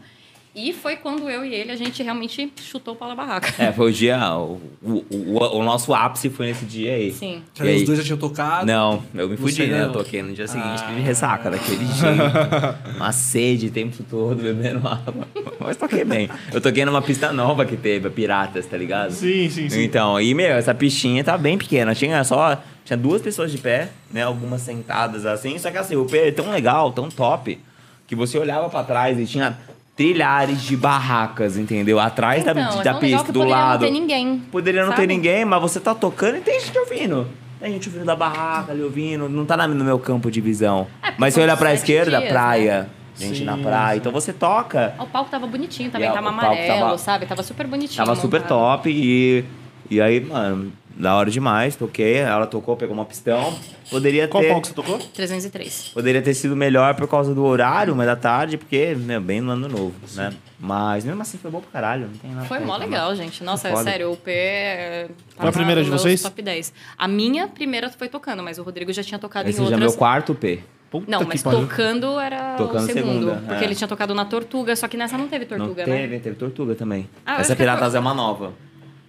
E 0.55 0.73
foi 0.73 0.95
quando 0.95 1.29
eu 1.29 1.45
e 1.45 1.53
ele, 1.53 1.71
a 1.71 1.75
gente 1.75 2.01
realmente 2.01 2.51
chutou 2.57 2.95
para 2.95 3.13
a 3.13 3.15
barraca. 3.15 3.53
É, 3.63 3.71
foi 3.71 3.91
o 3.91 3.93
dia. 3.93 4.17
O, 4.35 4.59
o, 4.81 5.05
o, 5.11 5.57
o 5.59 5.63
nosso 5.63 5.93
ápice 5.93 6.29
foi 6.29 6.47
nesse 6.47 6.65
dia 6.65 6.93
aí. 6.95 7.11
Sim. 7.11 7.43
E 7.59 7.63
aí? 7.67 7.75
Os 7.77 7.83
dois 7.83 7.99
já 7.99 8.03
tinham 8.03 8.17
tocado. 8.17 8.65
Não, 8.65 9.03
eu 9.13 9.29
me 9.29 9.37
fudi, 9.37 9.67
né? 9.67 9.83
Eu 9.83 9.91
toquei 9.91 10.23
no 10.23 10.33
dia 10.33 10.47
seguinte, 10.47 10.83
Ah. 10.85 10.91
de 10.91 11.01
ressaca 11.01 11.51
daquele 11.51 11.85
jeito. 11.85 12.23
Uma 12.97 13.11
sede 13.11 13.67
o 13.67 13.71
tempo 13.71 14.03
todo, 14.09 14.41
bebendo 14.41 14.85
água. 14.87 15.27
Mas 15.59 15.77
toquei 15.77 16.03
bem. 16.03 16.29
Eu 16.51 16.59
toquei 16.59 16.83
numa 16.83 17.01
pista 17.01 17.31
nova 17.31 17.63
que 17.65 17.77
teve, 17.77 18.07
a 18.07 18.11
Piratas, 18.11 18.65
tá 18.65 18.75
ligado? 18.75 19.11
Sim, 19.11 19.49
sim, 19.49 19.69
sim. 19.69 19.83
Então, 19.83 20.15
aí, 20.15 20.33
meu, 20.33 20.47
essa 20.53 20.73
pistinha 20.73 21.23
tá 21.23 21.37
bem 21.37 21.57
pequena. 21.57 21.93
Tinha 21.93 22.23
só. 22.23 22.61
Tinha 22.83 22.97
duas 22.97 23.21
pessoas 23.21 23.51
de 23.51 23.59
pé, 23.59 23.89
né? 24.11 24.23
Algumas 24.23 24.61
sentadas 24.61 25.25
assim. 25.27 25.59
Só 25.59 25.69
que 25.69 25.77
assim, 25.77 25.95
o 25.95 26.05
pé 26.05 26.29
é 26.29 26.31
tão 26.31 26.49
legal, 26.49 26.91
tão 26.91 27.07
top, 27.07 27.59
que 28.07 28.15
você 28.15 28.35
olhava 28.39 28.67
pra 28.67 28.83
trás 28.83 29.19
e 29.19 29.27
tinha 29.27 29.55
trilhares 29.99 30.61
de 30.61 30.77
barracas, 30.77 31.57
entendeu? 31.57 31.99
Atrás 31.99 32.45
da, 32.45 32.51
Então, 32.51 32.63
é 32.63 32.67
da 32.69 32.77
legal 32.77 32.99
pista, 33.01 33.25
que 33.25 33.31
do 33.33 33.39
poderia 33.41 33.55
lado. 33.57 33.81
não 33.81 33.87
ter 33.87 33.91
ninguém. 33.99 34.39
Poderia 34.49 34.81
não 34.85 34.91
sabe? 34.91 35.01
ter 35.01 35.07
ninguém, 35.07 35.43
mas 35.43 35.61
você 35.61 35.77
tá 35.77 35.93
tocando 35.93 36.37
e 36.37 36.39
tem 36.39 36.57
gente 36.57 36.79
ouvindo. 36.79 37.27
Tem 37.59 37.73
gente 37.73 37.89
ouvindo 37.89 38.05
da 38.05 38.15
barraca 38.15 38.71
ali 38.71 38.81
ouvindo. 38.81 39.27
Não 39.27 39.45
tá 39.45 39.57
no 39.67 39.83
meu 39.83 39.99
campo 39.99 40.31
de 40.31 40.39
visão. 40.39 40.87
É, 41.03 41.11
mas 41.17 41.33
se 41.33 41.41
olhar 41.41 41.57
pra 41.57 41.73
esquerda, 41.73 42.17
dias, 42.17 42.31
praia. 42.31 42.89
Gente 43.17 43.39
Sim, 43.39 43.43
na 43.43 43.57
praia. 43.57 43.95
sim. 43.95 43.97
Então 43.99 44.11
você 44.13 44.31
toca. 44.31 44.95
O 44.97 45.05
palco 45.05 45.29
tava 45.29 45.45
bonitinho 45.45 45.91
também, 45.91 46.07
E 46.09 46.13
tava 46.13 46.29
amarelo, 46.29 46.79
tava- 46.79 46.97
sabe? 46.97 47.25
Tava 47.25 47.43
super 47.43 47.67
bonitinho. 47.67 47.97
Tava 48.05 48.15
super 48.15 48.41
top 48.43 48.89
e. 48.89 49.43
E 49.91 49.99
aí, 49.99 50.21
mano, 50.21 50.71
da 50.99 51.15
hora 51.15 51.31
demais. 51.31 51.75
Toquei. 51.75 52.17
Ela 52.17 52.45
tocou, 52.45 52.75
pegou 52.75 52.93
uma 52.93 53.05
pistão. 53.05 53.57
Poderia 53.89 54.27
Qual 54.27 54.43
ter. 54.43 54.49
palco 54.49 54.67
você 54.67 54.73
tocou? 54.73 54.99
303. 54.99 55.91
Poderia 55.93 56.21
ter 56.21 56.33
sido 56.35 56.55
melhor 56.55 56.93
por 56.95 57.07
causa 57.07 57.33
do 57.33 57.43
horário, 57.43 57.95
mas 57.95 58.05
da 58.05 58.15
tarde, 58.15 58.57
porque, 58.57 58.93
né, 58.95 59.19
bem 59.19 59.41
no 59.41 59.51
ano 59.51 59.67
novo, 59.67 59.93
né? 60.15 60.31
Mas 60.59 61.05
mesmo 61.05 61.21
assim 61.21 61.37
foi 61.37 61.49
bom 61.49 61.61
pra 61.61 61.71
caralho, 61.71 62.07
não 62.07 62.13
tem 62.17 62.31
nada 62.31 62.45
Foi 62.45 62.59
mó 62.59 62.75
legal, 62.77 63.15
gente. 63.15 63.43
Nossa, 63.43 63.69
é 63.69 63.75
sério, 63.77 64.11
o 64.11 64.17
P. 64.17 64.29
é- 64.31 65.07
Foi 65.37 65.47
a 65.49 65.51
primeira 65.51 65.79
no 65.81 65.85
de 65.85 65.91
vocês? 65.91 66.21
Top 66.21 66.39
10. 66.41 66.73
A 66.97 67.07
minha 67.07 67.47
primeira 67.47 67.89
foi 67.89 68.09
tocando, 68.09 68.43
mas 68.43 68.57
o 68.59 68.63
Rodrigo 68.63 68.91
já 68.91 69.01
tinha 69.01 69.17
tocado 69.17 69.49
Esse 69.49 69.57
em 69.59 69.63
já 69.65 69.71
é 69.71 69.73
outras. 69.75 69.91
meu 69.91 69.97
quarto 69.97 70.35
P. 70.35 70.59
Puta 70.91 71.05
Não, 71.09 71.23
mas 71.23 71.41
pariu. 71.43 71.61
tocando 71.61 72.19
era 72.19 72.55
Tocando 72.55 72.83
o 72.83 72.85
segundo. 72.87 73.27
segunda, 73.29 73.35
porque 73.47 73.63
é. 73.63 73.67
ele 73.67 73.75
tinha 73.75 73.87
tocado 73.87 74.13
na 74.15 74.25
Tortuga, 74.25 74.75
só 74.75 74.87
que 74.87 74.97
nessa 74.97 75.17
não 75.19 75.27
teve 75.27 75.45
Tortuga, 75.45 75.85
não 75.85 75.93
né? 75.93 76.01
teve, 76.01 76.19
teve 76.19 76.35
Tortuga 76.35 76.73
também. 76.75 77.07
Ah, 77.25 77.39
Essa 77.39 77.53
a 77.53 77.55
Piratas 77.55 77.89
Tor- 77.89 77.97
é 77.97 77.99
uma 77.99 78.13
nova. 78.13 78.53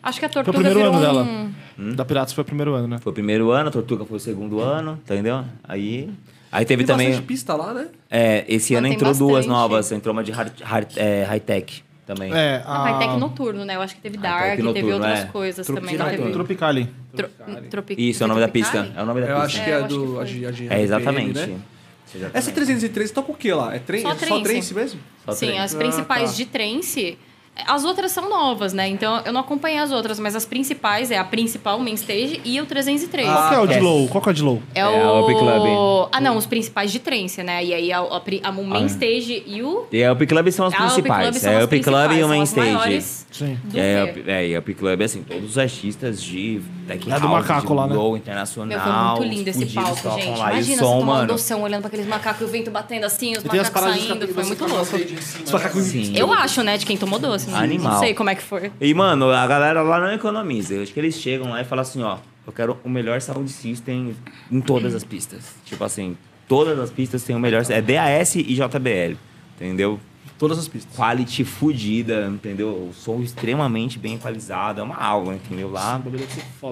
Acho 0.03 0.19
que 0.19 0.27
a 0.27 0.29
Foi 0.31 0.43
o 0.43 0.45
Tortuga 0.45 0.69
primeiro 0.71 0.93
virou 0.93 1.09
ano 1.09 1.21
um... 1.21 1.25
dela. 1.25 1.51
Da 1.95 2.05
Piratas 2.05 2.33
foi 2.33 2.43
o 2.43 2.45
primeiro 2.45 2.75
ano, 2.75 2.87
né? 2.89 2.99
Foi 2.99 3.11
o 3.11 3.15
primeiro 3.15 3.51
ano, 3.51 3.69
a 3.69 3.73
Tortuga 3.73 4.05
foi 4.05 4.17
o 4.17 4.21
segundo 4.21 4.61
ano, 4.61 4.99
entendeu? 5.05 5.45
Aí. 5.65 6.11
Aí 6.53 6.65
teve 6.65 6.85
Tem 6.85 6.95
também. 6.95 7.23
pista 7.23 7.55
lá, 7.55 7.73
né? 7.73 7.89
É, 8.11 8.45
esse 8.49 8.75
ano 8.75 8.87
entrou 8.89 9.15
duas 9.15 9.47
bastante. 9.47 9.49
novas. 9.49 9.93
Entrou 9.93 10.13
uma 10.13 10.23
de 10.25 10.33
hard, 10.33 10.53
hard- 10.63 10.97
é, 10.97 11.23
high-tech 11.25 11.83
também. 12.05 12.33
É, 12.35 12.61
Ah, 12.67 12.83
Hightech 12.99 13.21
noturno, 13.21 13.65
né? 13.65 13.77
Eu 13.77 13.81
acho 13.83 13.95
que 13.95 14.01
teve 14.01 14.17
Dark, 14.19 14.57
teve 14.57 14.93
outras 14.93 15.21
é. 15.21 15.25
coisas 15.27 15.65
Tropi- 15.65 15.97
também. 15.97 15.97
Não 16.19 16.33
Tropicali. 16.33 16.89
teve... 17.13 17.29
Tropicali. 17.29 17.69
Tro... 17.71 17.85
Isso, 17.97 18.23
é 18.23 18.27
o 18.27 18.29
nome 18.29 18.41
da 18.41 18.49
Tropicali? 18.49 18.83
pista. 18.89 18.99
É 18.99 19.03
o 19.03 19.07
nome 19.07 19.21
da 19.21 19.27
Eu 19.29 19.41
pista. 19.41 19.47
acho 19.47 19.61
É, 19.61 19.65
que 19.65 19.71
é 19.71 19.75
eu 19.75 19.85
acho 19.85 19.89
do. 19.95 20.13
que 20.15 20.19
a 20.19 20.25
de, 20.25 20.47
a 20.47 20.51
de 20.51 20.63
É, 20.65 20.67
RPM, 20.67 20.83
exatamente. 20.83 21.39
né? 21.39 21.59
Exatamente. 22.13 22.37
Essa 22.37 22.51
303 22.51 23.11
toca 23.13 23.31
o 23.31 23.35
quê 23.37 23.55
lá? 23.55 23.73
É, 23.75 23.79
trem, 23.79 24.03
Só 24.03 24.11
é 24.11 24.15
só 24.17 24.27
trance. 24.27 24.43
trance 24.43 24.75
mesmo? 24.75 25.01
Só 25.25 25.33
Sim, 25.33 25.47
trem. 25.47 25.59
as 25.61 25.73
Ah, 25.75 25.79
principais 25.79 26.31
tá. 26.33 26.37
de 26.37 26.45
trance 26.47 27.19
As 27.67 27.85
outras 27.85 28.13
são 28.13 28.29
novas, 28.29 28.73
né? 28.73 28.89
Então 28.89 29.21
eu 29.25 29.33
não 29.33 29.41
acompanhei 29.41 29.79
as 29.79 29.91
outras, 29.91 30.19
mas 30.19 30.35
as 30.37 30.45
principais 30.45 31.11
é 31.11 31.19
a 31.19 31.25
principal 31.25 31.79
main 31.79 31.95
stage 31.95 32.41
e 32.45 32.61
o 32.61 32.67
303. 32.67 33.29
Qual 33.29 33.49
que 33.49 33.55
é 33.55 33.59
o 33.59 33.67
de 33.67 33.75
Yes. 33.75 33.83
low? 33.83 34.09
Qual 34.09 34.23
que 34.23 34.29
é 34.29 34.33
o 34.33 34.35
de 34.35 34.43
low? 34.43 34.63
É, 34.75 34.81
É 34.81 34.87
o... 34.89 35.21
Up 35.25 35.35
Club. 35.35 36.09
Ah, 36.13 36.21
não, 36.21 36.37
os 36.37 36.47
principais 36.47 36.91
de 36.93 36.99
trance, 36.99 37.43
né? 37.43 37.65
E 37.65 37.73
aí 37.75 37.93
a, 37.93 38.01
a, 38.01 38.23
a 38.45 38.53
main 38.53 38.85
Ah. 38.85 38.87
stage 38.87 39.43
e 39.47 39.63
o. 39.63 39.87
E 39.93 40.03
a 40.05 40.13
Up 40.13 40.27
Club 40.27 40.49
são 40.51 40.67
as 40.67 40.75
a 40.75 40.77
Up 40.77 41.03
Club 41.03 41.03
principais. 41.05 41.37
são 41.39 41.53
é 41.53 41.61
a 41.61 41.65
Up 41.65 41.81
Club 41.81 42.13
e 42.13 42.25
o 42.25 42.29
Main 42.29 42.43
Stage. 42.43 43.03
Sim. 43.31 43.59
É, 43.75 44.15
é, 44.27 44.49
e 44.49 44.57
a 44.57 44.59
Up 44.59 44.75
Club, 44.75 45.01
assim, 45.03 45.23
todos 45.23 45.51
os 45.51 45.59
artistas 45.59 46.23
de 46.23 46.61
tech 46.87 47.01
É 47.11 47.15
do 47.15 47.21
house, 47.21 47.31
macaco 47.31 47.67
de 47.69 47.73
lá, 47.75 47.87
né? 47.87 47.95
low 47.95 48.09
Meu, 48.11 48.17
internacional. 48.17 49.17
foi 49.17 49.27
muito 49.27 49.39
lindo 49.39 49.51
esse 49.51 49.67
palco, 49.67 50.21
gente. 50.21 50.39
lá. 50.39 50.53
E 50.53 50.57
o 50.57 50.57
Imagina 50.57 50.83
som, 50.83 50.89
você 50.95 51.01
tomar 51.01 51.13
um 51.13 51.17
mano. 51.17 51.27
doção 51.29 51.63
olhando 51.63 51.81
pra 51.83 51.89
aqueles 51.89 52.07
macacos 52.07 52.41
e 52.41 52.45
o 52.45 52.49
vento 52.49 52.71
batendo 52.71 53.05
assim, 53.05 53.33
os 53.37 53.45
E 53.45 53.47
macacos 53.47 53.81
saindo. 53.83 54.29
Foi 54.29 54.45
muito 54.45 54.67
louco. 54.67 54.97
Os 55.45 55.51
macacos-? 55.53 55.83
Sim. 55.85 56.13
Eu 56.17 56.33
acho, 56.33 56.63
né, 56.63 56.77
de 56.77 56.85
quem 56.87 56.97
tomou 56.97 57.19
doce. 57.19 57.50
Não, 57.51 57.59
Animal. 57.59 57.93
não 57.93 57.99
sei 58.01 58.15
como 58.15 58.31
é 58.31 58.35
que 58.35 58.43
foi. 58.43 58.71
E, 58.81 58.95
mano, 58.95 59.31
a 59.31 59.47
galera 59.47 59.83
lá 59.83 60.01
não 60.01 60.13
economiza. 60.13 60.75
Eu 60.75 60.83
acho 60.83 60.93
que 60.93 61.01
eles 61.01 61.17
chegam 61.17 61.51
lá 61.51 61.61
e 61.61 61.65
falam 61.65 61.83
assim, 61.83 62.03
ó, 62.03 62.19
eu 62.47 62.53
quero 62.53 62.79
o 62.85 62.89
melhor 62.89 63.21
sound 63.21 63.51
system 63.51 64.17
em 64.51 64.61
todas 64.61 64.95
as 64.95 65.05
pistas. 65.05 65.55
Tipo 65.65 65.85
assim, 65.85 66.17
todas 66.49 66.79
as 66.79 66.91
pistas 66.91 67.23
têm 67.23 67.37
o 67.37 67.41
melhor. 67.41 67.65
É 67.69 67.81
DAS 67.81 68.35
e 68.37 68.43
JBL, 68.43 69.17
entendeu? 69.57 70.01
Todas 70.39 70.59
as 70.59 70.67
pistas. 70.67 70.91
Quality 70.97 71.45
fudida, 71.45 72.27
entendeu? 72.27 72.69
O 72.69 72.93
som 72.95 73.21
extremamente 73.21 73.99
bem 73.99 74.15
equalizado, 74.15 74.81
é 74.81 74.83
uma 74.83 74.97
aula, 74.97 75.35
entendeu? 75.35 75.71
Lá 75.71 76.01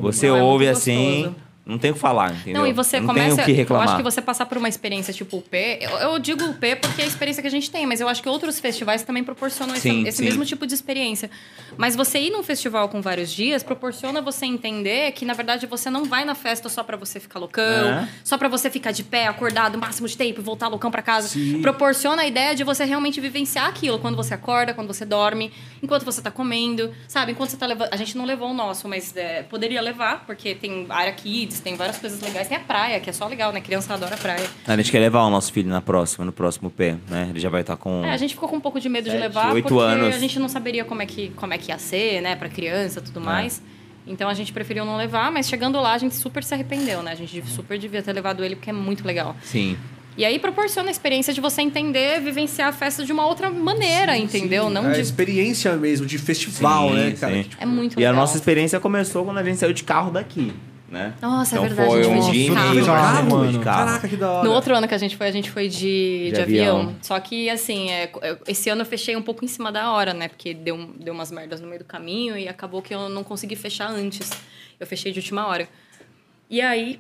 você 0.01 0.27
é 0.27 0.33
ouve 0.33 0.65
muito 0.65 0.77
assim, 0.77 1.23
gostoso. 1.25 1.48
Não 1.69 1.79
tem 1.79 1.91
o 1.91 1.95
que 1.95 2.01
falar, 2.01 2.33
entendeu? 2.33 2.63
Não, 2.63 2.67
e 2.67 2.73
você 2.73 2.99
não 2.99 3.07
começa. 3.09 3.37
Tem 3.37 3.43
o 3.43 3.45
que 3.45 3.51
eu 3.53 3.57
reclamar. 3.57 3.87
acho 3.89 3.97
que 3.99 4.03
você 4.03 4.21
passar 4.23 4.47
por 4.47 4.59
uma 4.59 4.69
experiência 4.69 5.13
tipo 5.15 5.37
o 5.37 5.43
P. 5.43 5.79
Eu, 5.83 5.91
eu 5.99 6.19
digo 6.19 6.43
o 6.45 6.55
P 6.55 6.75
porque 6.77 7.03
é 7.03 7.05
a 7.05 7.09
experiência 7.09 7.43
que 7.43 7.47
a 7.47 7.51
gente 7.51 7.71
tem, 7.71 7.87
mas 7.87 8.01
eu 8.01 8.09
acho 8.09 8.23
que 8.23 8.29
outros 8.29 8.59
festivais 8.59 9.03
também 9.03 9.23
proporcionam 9.23 9.75
esse, 9.75 9.83
Sim, 9.89 10.09
esse 10.09 10.17
sim. 10.19 10.25
mesmo 10.25 10.45
tipo 10.45 10.67
de 10.67 10.75
experiência. 10.75 11.31
Mas 11.77 11.95
você 11.95 12.19
ir 12.19 12.31
num 12.31 12.43
festival 12.43 12.89
com 12.89 13.01
vários 13.03 13.31
dias 13.31 13.63
proporciona 13.63 14.21
você 14.23 14.47
entender 14.47 15.13
que, 15.13 15.25
na 15.25 15.35
verdade, 15.35 15.67
você 15.67 15.91
não 15.91 16.05
vai 16.07 16.25
na 16.25 16.35
festa 16.35 16.69
só 16.69 16.83
pra 16.83 16.97
você 16.97 17.21
ficar 17.21 17.39
loucão, 17.39 17.63
É. 17.89 18.09
só 18.25 18.39
pra 18.39 18.49
você 18.49 18.71
ficar 18.71 18.91
de 18.93 19.05
pé, 19.05 19.27
acordado 19.27 19.75
o 19.77 19.79
máximo 19.79 20.09
de 20.09 20.17
tempo 20.17 20.41
e 20.41 20.43
voltar 20.43 20.69
loucão 20.69 20.91
pra 20.91 21.03
casa. 21.03 21.39
Proporciona 21.61 22.23
a 22.23 22.27
ideia 22.27 22.55
de 22.55 22.65
você 22.65 22.85
realmente 22.85 23.21
vivenciar 23.21 23.67
aquilo 23.69 23.99
quando 23.99 24.17
você 24.17 24.33
acorda, 24.35 24.73
quando 24.73 24.87
você 24.89 25.05
dorme, 25.05 25.53
enquanto 25.83 26.05
você 26.05 26.23
tá 26.23 26.31
comendo, 26.31 26.91
sabe? 27.07 27.33
Enquanto 27.33 27.51
você 27.51 27.57
tá 27.57 27.67
levando. 27.67 27.89
A 27.93 27.97
gente 27.97 28.17
não 28.17 28.25
levou 28.25 28.51
o 28.51 28.55
nosso, 28.55 28.89
mas 28.89 29.15
é, 29.17 29.43
poderia 29.43 29.81
levar, 29.83 30.25
porque 30.25 30.55
tem 30.55 30.87
área 30.89 31.13
kids, 31.13 31.58
tem 31.61 31.75
várias 31.77 31.99
coisas 31.99 32.21
legais. 32.21 32.49
Tem 32.49 32.57
a 32.57 32.61
praia, 32.61 32.99
que 33.01 33.11
é 33.11 33.13
só 33.13 33.27
legal, 33.27 33.53
né? 33.53 33.61
Criança 33.61 33.93
adora 33.95 34.17
praia. 34.17 34.45
A 34.67 34.77
gente 34.77 34.91
quer 34.91 34.99
levar 35.01 35.23
o 35.25 35.31
nosso 35.31 35.53
filho 35.53 35.69
na 35.69 35.81
próxima, 35.81 36.25
no 36.25 36.33
próximo 36.33 36.71
pé, 36.71 36.97
né? 37.09 37.27
Ele 37.31 37.41
já 37.41 37.49
vai 37.49 37.61
estar 37.63 37.77
com. 37.77 38.05
É, 38.05 38.13
a 38.13 38.17
gente 38.17 38.35
ficou 38.35 38.49
com 38.49 38.57
um 38.57 38.61
pouco 38.61 38.79
de 38.81 38.89
medo 38.89 39.09
de 39.11 39.17
levar, 39.17 39.53
oito 39.53 39.69
porque 39.69 39.83
anos. 39.83 40.15
a 40.15 40.19
gente 40.19 40.39
não 40.39 40.49
saberia 40.49 40.85
como 40.85 41.03
é 41.03 41.07
que, 41.07 41.31
como 41.37 41.53
é 41.55 41.59
que 41.59 41.71
ia 41.71 41.79
ser, 41.79 42.21
né? 42.21 42.37
Pra 42.37 42.49
criança 42.49 42.99
e 43.01 43.03
É. 43.03 43.05
tudo 43.05 43.21
mais. 43.21 43.61
Então 44.07 44.29
a 44.29 44.35
gente 44.35 44.53
preferiu 44.53 44.85
não 44.87 44.97
levar, 44.97 45.31
mas 45.31 45.47
chegando 45.49 45.79
lá 45.81 45.93
a 45.93 45.99
gente 45.99 46.15
super 46.15 46.43
se 46.43 46.55
arrependeu, 46.55 47.03
né? 47.03 47.13
A 47.13 47.15
gente 47.15 47.43
super 47.49 47.79
devia 47.79 48.03
ter 48.03 48.13
levado 48.13 48.43
ele 48.45 48.57
porque 48.57 48.71
é 48.71 48.73
muito 48.73 49.07
legal. 49.07 49.37
Sim. 49.43 49.77
E 50.17 50.25
aí 50.25 50.37
proporciona 50.41 50.89
a 50.89 50.91
experiência 50.91 51.33
de 51.33 51.41
você 51.41 51.63
entender, 51.63 52.21
vivenciar 52.21 52.71
a 52.71 52.73
festa 52.73 53.05
de 53.05 53.13
uma 53.13 53.25
outra 53.25 53.51
maneira, 53.51 54.17
entendeu? 54.17 54.69
Não 54.69 54.87
é 54.87 54.91
a 54.91 54.95
de. 54.95 55.01
experiência 55.01 55.77
mesmo, 55.77 56.07
de 56.07 56.19
festival, 56.19 56.89
Sim, 56.89 56.95
né, 56.97 57.13
cara? 57.21 57.35
sim. 57.35 57.43
Tipo, 57.45 57.63
É 57.63 57.67
muito 57.67 57.93
E 58.01 58.05
a 58.05 58.09
legal. 58.11 58.15
nossa 58.23 58.37
experiência 58.37 58.81
começou 58.81 59.25
quando 59.25 59.39
a 59.39 59.45
gente 59.45 59.59
saiu 59.59 59.73
de 59.73 59.85
carro 59.85 60.11
daqui, 60.11 60.53
né? 60.91 61.15
Nossa, 61.21 61.57
é 61.57 61.59
então 61.59 61.69
verdade, 61.69 61.91
Foi 61.91 62.01
a 62.01 62.03
gente 62.05 62.19
um 62.19 62.23
foi 62.23 62.33
de 62.33 62.43
dia 62.45 62.55
carro. 62.55 63.47
de 63.47 63.59
carro. 63.59 63.87
Caraca, 63.87 64.09
que 64.09 64.17
da 64.17 64.31
hora. 64.31 64.49
No 64.49 64.55
outro 64.55 64.75
ano 64.75 64.89
que 64.89 64.95
a 64.95 64.99
gente 64.99 65.17
foi, 65.17 65.27
a 65.29 65.31
gente 65.31 65.51
foi 65.51 65.69
de, 65.69 65.79
de, 65.79 66.33
De 66.33 66.41
avião. 66.41 66.81
avião. 66.81 66.97
Só 67.03 67.21
que, 67.21 67.51
assim, 67.51 67.91
é, 67.91 68.11
esse 68.47 68.71
ano 68.71 68.83
eu 68.83 68.87
fechei 68.87 69.15
um 69.15 69.23
pouco 69.23 69.45
em 69.45 69.49
cima 69.49 69.71
da 69.71 69.93
hora, 69.93 70.15
né? 70.15 70.29
Porque 70.29 70.55
deu, 70.55 70.91
deu 70.99 71.13
umas 71.13 71.31
merdas 71.31 71.61
no 71.61 71.67
meio 71.67 71.81
do 71.81 71.85
caminho 71.85 72.39
e 72.39 72.49
acabou 72.49 72.81
que 72.81 72.95
eu 72.95 73.09
não 73.09 73.23
consegui 73.23 73.55
fechar 73.55 73.91
antes. 73.91 74.31
Eu 74.81 74.87
fechei 74.87 75.13
de 75.13 75.19
última 75.19 75.47
hora. 75.47 75.69
E 76.49 76.61
aí, 76.61 76.99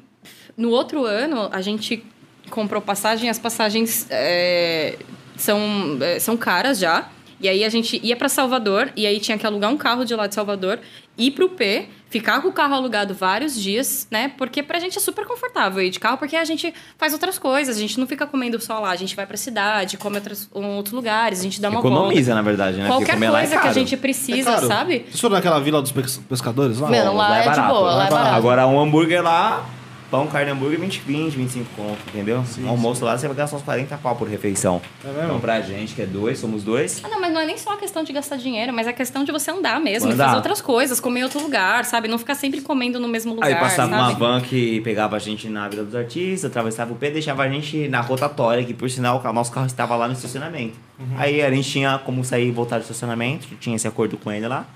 no 0.56 0.70
outro 0.70 1.04
ano, 1.04 1.48
a 1.50 1.60
gente 1.62 2.04
comprou 2.50 2.82
passagem. 2.82 3.30
As 3.30 3.38
passagens 3.38 4.06
é, 4.10 4.96
são, 5.36 5.98
é, 6.00 6.18
são 6.18 6.36
caras 6.36 6.78
já. 6.78 7.08
E 7.40 7.48
aí 7.48 7.64
a 7.64 7.68
gente 7.68 8.00
ia 8.04 8.16
para 8.16 8.28
Salvador, 8.28 8.90
e 8.96 9.06
aí 9.06 9.20
tinha 9.20 9.38
que 9.38 9.46
alugar 9.46 9.70
um 9.70 9.76
carro 9.76 10.04
de 10.04 10.12
lá 10.14 10.26
de 10.26 10.34
Salvador, 10.34 10.80
ir 11.16 11.30
pro 11.30 11.48
P, 11.50 11.88
ficar 12.10 12.40
com 12.40 12.48
o 12.48 12.52
carro 12.52 12.74
alugado 12.74 13.14
vários 13.14 13.54
dias, 13.60 14.06
né? 14.10 14.32
Porque 14.36 14.62
pra 14.62 14.78
gente 14.78 14.96
é 14.96 15.00
super 15.00 15.26
confortável 15.26 15.82
ir 15.82 15.90
de 15.90 16.00
carro, 16.00 16.16
porque 16.18 16.36
a 16.36 16.44
gente 16.44 16.72
faz 16.96 17.12
outras 17.12 17.38
coisas, 17.38 17.76
a 17.76 17.80
gente 17.80 17.98
não 18.00 18.06
fica 18.06 18.26
comendo 18.26 18.60
só 18.60 18.78
lá, 18.78 18.90
a 18.90 18.96
gente 18.96 19.14
vai 19.14 19.26
pra 19.26 19.36
cidade, 19.36 19.96
come 19.96 20.16
outros, 20.16 20.48
em 20.54 20.64
outros 20.76 20.92
lugares, 20.94 21.40
a 21.40 21.42
gente 21.42 21.60
dá 21.60 21.68
uma 21.68 21.80
Economiza, 21.80 22.34
na 22.34 22.42
verdade, 22.42 22.78
né? 22.78 22.88
volta. 22.88 23.04
Qualquer 23.04 23.14
comer 23.14 23.30
lá 23.30 23.38
é 23.42 23.46
coisa 23.46 23.60
que 23.62 23.68
a 23.68 23.72
gente 23.72 23.96
precisa, 23.96 24.50
É 24.52 24.60
sabe? 24.60 24.98
Vocês 25.08 25.20
foram 25.20 25.36
naquela 25.36 25.60
vila 25.60 25.82
dos 25.82 25.92
pes- 25.92 26.18
pescadores 26.28 26.78
lá? 26.78 26.90
Não, 26.90 27.14
lá 27.16 27.38
é 27.44 27.48
de 27.50 27.60
boa, 27.60 27.94
lá 27.94 28.06
é 28.06 28.10
barato. 28.10 28.34
Agora, 28.36 28.66
um 28.66 28.80
hambúrguer 28.80 29.22
lá, 29.22 29.64
pão, 30.10 30.26
carne, 30.26 30.50
hambúrguer, 30.50 30.78
20, 30.80 31.00
20, 31.00 31.34
25 31.36 31.66
conto, 31.76 31.98
entendeu? 32.08 32.42
um 32.60 32.68
almoço 32.68 33.04
lá, 33.04 33.16
você 33.16 33.26
vai 33.26 33.36
gastar 33.36 33.56
uns 33.56 33.62
40 33.62 33.96
pau 33.98 34.16
por 34.16 34.28
refeição. 34.28 34.80
É 35.04 35.08
mesmo? 35.08 35.22
Então, 35.24 35.40
pra 35.40 35.60
gente, 35.60 35.94
que 35.94 36.02
é 36.02 36.06
dois, 36.06 36.38
somos 36.38 36.62
dois. 36.62 37.00
Ah, 37.04 37.08
não, 37.08 37.20
mas 37.20 37.32
não 37.32 37.40
é 37.40 37.46
nem 37.46 37.56
só 37.58 37.72
a 37.72 37.76
questão 37.76 38.02
de 38.02 38.12
gastar 38.12 38.36
dinheiro, 38.36 38.72
mas 38.72 38.86
é 38.86 38.90
a 38.90 38.92
questão 38.92 39.24
de 39.24 39.32
você 39.32 39.50
andar 39.50 39.80
mesmo, 39.80 40.10
e 40.10 40.12
Andar. 40.12 40.24
fazer 40.26 40.36
outras 40.36 40.60
coisas, 40.60 40.98
comer 41.00 41.20
em 41.20 41.22
outro 41.24 41.40
lugar, 41.40 41.84
sabe? 41.84 42.08
Não 42.08 42.18
ficar 42.18 42.34
sempre 42.34 42.60
comendo 42.60 42.98
no 42.98 43.08
mesmo 43.08 43.34
lugar, 43.34 43.48
Aí 43.48 43.54
passava 43.56 43.94
uma 43.94 44.08
sabe? 44.08 44.20
van 44.20 44.40
que 44.40 44.80
pegava 44.80 45.16
a 45.16 45.18
gente 45.18 45.48
na 45.48 45.68
Vila 45.68 45.84
dos 45.84 45.94
Artistas, 45.94 46.50
atravessava 46.50 46.92
o 46.92 46.96
pé, 46.96 47.10
deixava 47.10 47.42
a 47.42 47.48
gente 47.48 47.88
na 47.88 48.00
rotatória, 48.00 48.64
que 48.64 48.74
por 48.74 48.88
sinal 48.90 49.22
o 49.24 49.32
nosso 49.32 49.52
carro 49.52 49.66
estava 49.66 49.94
lá 49.96 50.06
no 50.06 50.14
estacionamento. 50.14 50.76
Aí 51.16 51.42
a 51.42 51.50
gente 51.50 51.70
tinha 51.70 51.98
como 51.98 52.24
sair 52.24 52.48
e 52.48 52.50
voltar 52.50 52.78
do 52.78 52.82
estacionamento, 52.82 53.46
tinha 53.60 53.76
esse 53.76 53.86
acordo 53.86 54.16
com 54.16 54.32
ele 54.32 54.48
lá. 54.48 54.66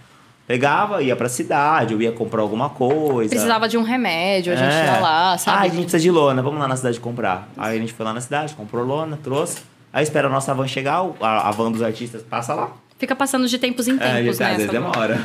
Pegava, 0.46 1.02
ia 1.02 1.14
pra 1.14 1.28
cidade, 1.28 1.94
eu 1.94 2.02
ia 2.02 2.12
comprar 2.12 2.42
alguma 2.42 2.68
coisa. 2.68 3.30
Precisava 3.30 3.68
de 3.68 3.78
um 3.78 3.82
remédio, 3.82 4.52
a 4.52 4.56
gente 4.56 4.72
É. 4.74 4.84
ia 4.86 5.00
lá, 5.00 5.32
Ah, 5.34 5.38
sabe? 5.38 5.58
a 5.58 5.62
gente 5.68 5.74
precisa 5.82 6.00
de 6.00 6.10
lona, 6.10 6.42
vamos 6.42 6.58
lá 6.58 6.66
na 6.68 6.76
cidade 6.76 6.98
comprar. 7.00 7.48
Aí 7.56 7.76
a 7.76 7.80
gente 7.80 7.92
foi 7.92 8.04
lá 8.04 8.12
na 8.12 8.20
cidade, 8.20 8.54
comprou 8.54 8.84
lona, 8.84 9.18
trouxe. 9.22 9.60
Aí 9.92 10.02
espera 10.02 10.26
a 10.28 10.30
nossa 10.30 10.52
van 10.54 10.66
chegar, 10.66 11.04
a 11.20 11.50
van 11.52 11.70
dos 11.70 11.82
artistas 11.82 12.22
passa 12.22 12.54
lá. 12.54 12.70
Fica 13.02 13.16
passando 13.16 13.48
de 13.48 13.58
tempos 13.58 13.88
em 13.88 13.96
É, 13.96 13.98
tempos, 13.98 14.34
às 14.34 14.38
né? 14.38 14.46
vezes 14.50 14.62
essa- 14.62 14.72
demora. 14.72 15.20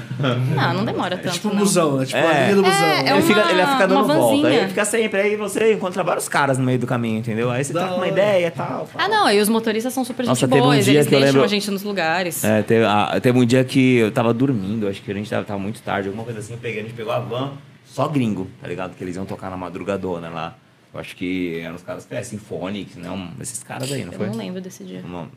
Não, 0.56 0.74
não 0.74 0.84
demora 0.84 1.14
É 1.14 1.18
tanto, 1.20 1.34
tipo 1.34 1.50
um 1.50 1.56
busão, 1.58 1.98
né? 1.98 2.06
Tipo 2.08 2.18
É. 2.18 2.22
a 2.28 2.42
linha 2.46 2.56
do 2.56 2.64
busão. 2.64 2.86
É, 2.88 3.00
ele, 3.02 3.12
uma- 3.14 3.22
fica, 3.22 3.40
ele 3.52 3.66
fica 3.68 3.88
dando 3.88 3.94
uma 4.04 4.16
volta. 4.16 4.48
Aí 4.48 4.56
ele 4.56 4.68
fica 4.70 4.84
sempre, 4.84 5.22
aí 5.22 5.36
você 5.36 5.74
encontra 5.74 6.04
vários 6.04 6.28
caras 6.28 6.58
no 6.58 6.64
meio 6.64 6.80
do 6.80 6.88
caminho, 6.88 7.20
entendeu? 7.20 7.52
Aí 7.52 7.64
você 7.64 7.74
tá 7.74 7.88
com 7.90 7.98
uma 7.98 8.08
ideia 8.08 8.48
e 8.48 8.50
tal. 8.50 8.90
Ah, 8.96 9.08
não, 9.08 9.30
e 9.30 9.40
os 9.40 9.48
motoristas 9.48 9.94
são 9.94 10.04
super 10.04 10.26
Nossa, 10.26 10.40
gente 10.42 10.50
teve 10.50 10.60
um 10.62 10.66
boas, 10.66 10.84
dia 10.86 10.94
eles 10.96 11.08
que 11.08 11.14
eu 11.14 11.20
deixam 11.20 11.34
lembro- 11.36 11.46
a 11.46 11.48
gente 11.48 11.70
nos 11.70 11.84
lugares. 11.84 12.44
É, 12.44 12.64
teve, 12.64 12.84
ah, 12.84 13.20
teve 13.22 13.38
um 13.40 13.46
dia 13.46 13.64
que 13.64 13.98
eu 13.98 14.12
tava 14.12 14.34
dormindo, 14.34 14.88
acho 14.88 15.00
que 15.04 15.12
a 15.12 15.14
gente 15.14 15.30
tava, 15.30 15.46
tava 15.46 15.60
muito 15.60 15.80
tarde, 15.84 16.08
alguma 16.08 16.24
coisa 16.26 16.40
assim, 16.40 16.54
eu 16.54 16.60
peguei, 16.60 16.80
a 16.80 16.84
gente 16.84 16.96
pegou 16.96 17.14
a 17.14 17.20
van, 17.20 17.52
só 17.86 18.08
gringo, 18.08 18.48
tá 18.60 18.68
ligado? 18.68 18.96
Que 18.96 19.04
eles 19.04 19.16
iam 19.18 19.26
tocar 19.26 19.52
na 19.52 19.58
madrugadona 19.58 20.30
lá. 20.30 20.56
Eu 20.92 21.00
acho 21.00 21.16
que 21.16 21.60
eram 21.60 21.76
os 21.76 21.84
caras, 21.84 22.08
é, 22.10 22.24
Symphonics, 22.24 22.96
né? 22.96 23.12
Um, 23.12 23.30
esses 23.40 23.62
caras 23.62 23.92
aí, 23.92 24.04
não 24.04 24.14
Eu 24.14 24.18
foi? 24.18 24.28
não 24.30 24.36
lembro 24.36 24.60
desse 24.62 24.84
dia. 24.84 25.04
Uma- 25.06 25.30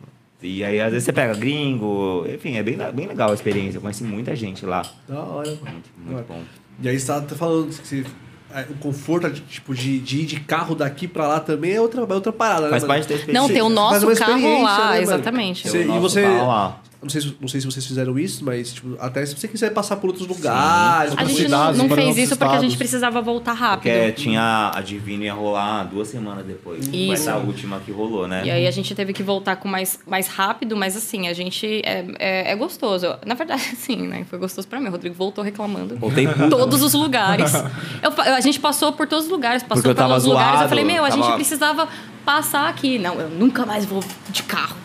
E 0.42 0.64
aí, 0.64 0.80
às 0.80 0.90
vezes, 0.90 1.04
você 1.04 1.12
pega 1.12 1.34
gringo, 1.34 2.24
enfim, 2.32 2.56
é 2.56 2.62
bem, 2.62 2.78
bem 2.94 3.06
legal 3.06 3.30
a 3.30 3.34
experiência. 3.34 3.76
Eu 3.78 3.82
conheci 3.82 4.02
muita 4.04 4.34
gente 4.34 4.64
lá. 4.64 4.82
Da 5.08 5.20
hora. 5.20 5.48
Muito, 5.50 5.90
muito 5.98 6.26
bom. 6.26 6.42
E 6.82 6.88
aí 6.88 6.98
você 6.98 7.06
tá 7.06 7.16
até 7.18 7.34
falando 7.34 7.68
que 7.68 7.86
você- 7.86 8.04
é, 8.52 8.62
o 8.70 8.74
conforto 8.80 9.30
de, 9.30 9.42
tipo, 9.42 9.74
de, 9.74 9.98
de 9.98 10.20
ir 10.20 10.26
de 10.26 10.40
carro 10.40 10.74
daqui 10.74 11.06
pra 11.06 11.28
lá 11.28 11.40
também 11.40 11.72
é 11.72 11.80
outra, 11.80 12.00
é 12.00 12.12
outra 12.14 12.32
parada, 12.32 12.62
né? 12.62 12.70
Faz 12.70 12.84
parte 12.84 13.06
da 13.08 13.14
experiência. 13.16 13.40
Não, 13.40 13.48
tem 13.48 13.62
o 13.62 13.68
nosso 13.68 14.06
uma 14.06 14.16
carro 14.16 14.62
lá, 14.62 14.90
né, 14.92 15.02
exatamente. 15.02 15.68
Você- 15.68 15.78
O 15.86 15.96
e 15.96 15.98
você- 16.00 16.22
carro 16.22 16.48
lá. 16.48 16.80
Não 17.02 17.08
sei, 17.08 17.20
se- 17.22 17.34
não 17.40 17.48
sei 17.48 17.60
se 17.60 17.66
vocês 17.66 17.86
fizeram 17.86 18.18
isso, 18.18 18.44
mas 18.44 18.74
tipo, 18.74 18.94
até 19.00 19.24
se 19.24 19.34
você 19.34 19.48
quiser 19.48 19.70
passar 19.70 19.96
por 19.96 20.08
outros 20.08 20.26
lugares, 20.28 21.14
A 21.16 21.24
gente 21.24 21.42
não, 21.48 21.58
cidades, 21.72 21.78
não 21.78 21.88
fez 21.88 22.16
isso 22.18 22.36
porque 22.36 22.54
a 22.56 22.60
gente 22.60 22.76
precisava 22.76 23.22
voltar 23.22 23.54
rápido. 23.54 23.90
Porque 23.92 24.12
tinha 24.12 24.70
a 24.74 24.80
Divina 24.82 25.24
ia 25.24 25.32
rolar 25.32 25.84
duas 25.84 26.08
semanas 26.08 26.44
depois. 26.44 26.86
Foi 26.86 26.94
Isso. 26.98 27.12
essa 27.14 27.36
última 27.38 27.80
que 27.80 27.90
rolou, 27.90 28.28
né? 28.28 28.42
E 28.44 28.50
aí 28.50 28.66
a 28.66 28.70
gente 28.70 28.94
teve 28.94 29.14
que 29.14 29.22
voltar 29.22 29.56
com 29.56 29.66
mais, 29.66 29.98
mais 30.06 30.26
rápido, 30.28 30.76
mas 30.76 30.94
assim, 30.96 31.26
a 31.26 31.32
gente 31.32 31.80
é, 31.84 32.04
é, 32.18 32.52
é 32.52 32.56
gostoso. 32.56 33.06
Na 33.24 33.34
verdade, 33.34 33.62
sim, 33.76 34.06
né? 34.06 34.26
Foi 34.28 34.38
gostoso 34.38 34.68
pra 34.68 34.78
mim. 34.78 34.88
O 34.88 34.90
Rodrigo 34.90 35.14
voltou 35.14 35.42
reclamando. 35.42 35.96
Voltei 35.96 36.26
puto. 36.28 36.50
Todos 36.50 36.82
os 36.82 36.92
lugares. 36.92 37.52
Eu 38.02 38.34
a 38.34 38.40
gente 38.40 38.60
passou 38.60 38.92
por 38.92 39.06
todos 39.06 39.24
os 39.24 39.30
lugares, 39.30 39.62
passou 39.62 39.76
Porque 39.82 39.88
eu 39.88 39.94
por 39.94 40.06
todos 40.10 40.24
os 40.24 40.28
lugares. 40.28 40.60
Eu 40.62 40.68
falei, 40.68 40.84
meu, 40.84 41.02
a 41.04 41.08
tava- 41.08 41.22
gente 41.22 41.34
precisava 41.34 41.88
passar 42.26 42.68
aqui. 42.68 42.98
Não, 42.98 43.18
eu 43.18 43.30
nunca 43.30 43.64
mais 43.64 43.86
vou 43.86 44.04
de 44.28 44.42
carro. 44.42 44.76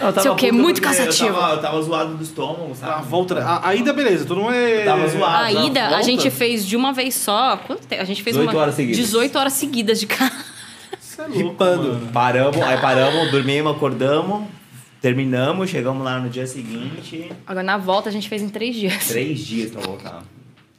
Eu 0.00 0.12
Sei 0.22 0.30
o 0.30 0.34
quê, 0.34 0.52
muito 0.52 0.80
cansativo. 0.80 1.28
Eu 1.28 1.34
tava, 1.34 1.54
eu 1.54 1.60
tava 1.60 1.82
zoado 1.82 2.14
do 2.16 2.22
estômago, 2.22 2.74
sabe? 2.74 2.92
A 2.92 2.96
volta. 3.00 3.38
A, 3.42 3.68
a 3.68 3.74
ida, 3.74 3.92
beleza, 3.92 4.24
tu 4.24 4.34
não 4.34 4.52
é. 4.52 4.84
Tava 4.84 5.06
zoado. 5.08 5.44
A 5.44 5.52
ida, 5.52 5.84
a 5.84 5.88
volta? 5.90 6.04
gente 6.04 6.30
fez 6.30 6.66
de 6.66 6.76
uma 6.76 6.92
vez 6.92 7.14
só. 7.14 7.56
Quanto 7.56 7.86
tempo? 7.86 8.02
A 8.02 8.04
gente 8.04 8.22
fez 8.22 8.36
18 8.36 8.50
uma, 8.50 8.60
horas 8.60 8.74
seguidas. 8.74 8.96
18 8.96 9.38
horas 9.38 9.52
seguidas 9.52 10.00
de 10.00 10.06
carro. 10.06 10.44
Você 11.00 11.20
é 11.20 11.24
louco, 11.26 11.38
Ripando. 11.38 11.88
mano. 11.94 12.12
Paramos, 12.12 12.62
aí 12.62 12.80
paramos, 12.80 13.30
dormimos, 13.30 13.76
acordamos, 13.76 14.44
terminamos, 15.00 15.68
chegamos 15.68 16.02
lá 16.04 16.18
no 16.18 16.30
dia 16.30 16.46
seguinte. 16.46 17.30
Agora, 17.46 17.62
na 17.62 17.76
volta, 17.76 18.08
a 18.08 18.12
gente 18.12 18.28
fez 18.28 18.42
em 18.42 18.48
três 18.48 18.74
dias. 18.74 19.08
Três 19.08 19.40
dias 19.40 19.70
pra 19.70 19.82
voltar. 19.82 20.22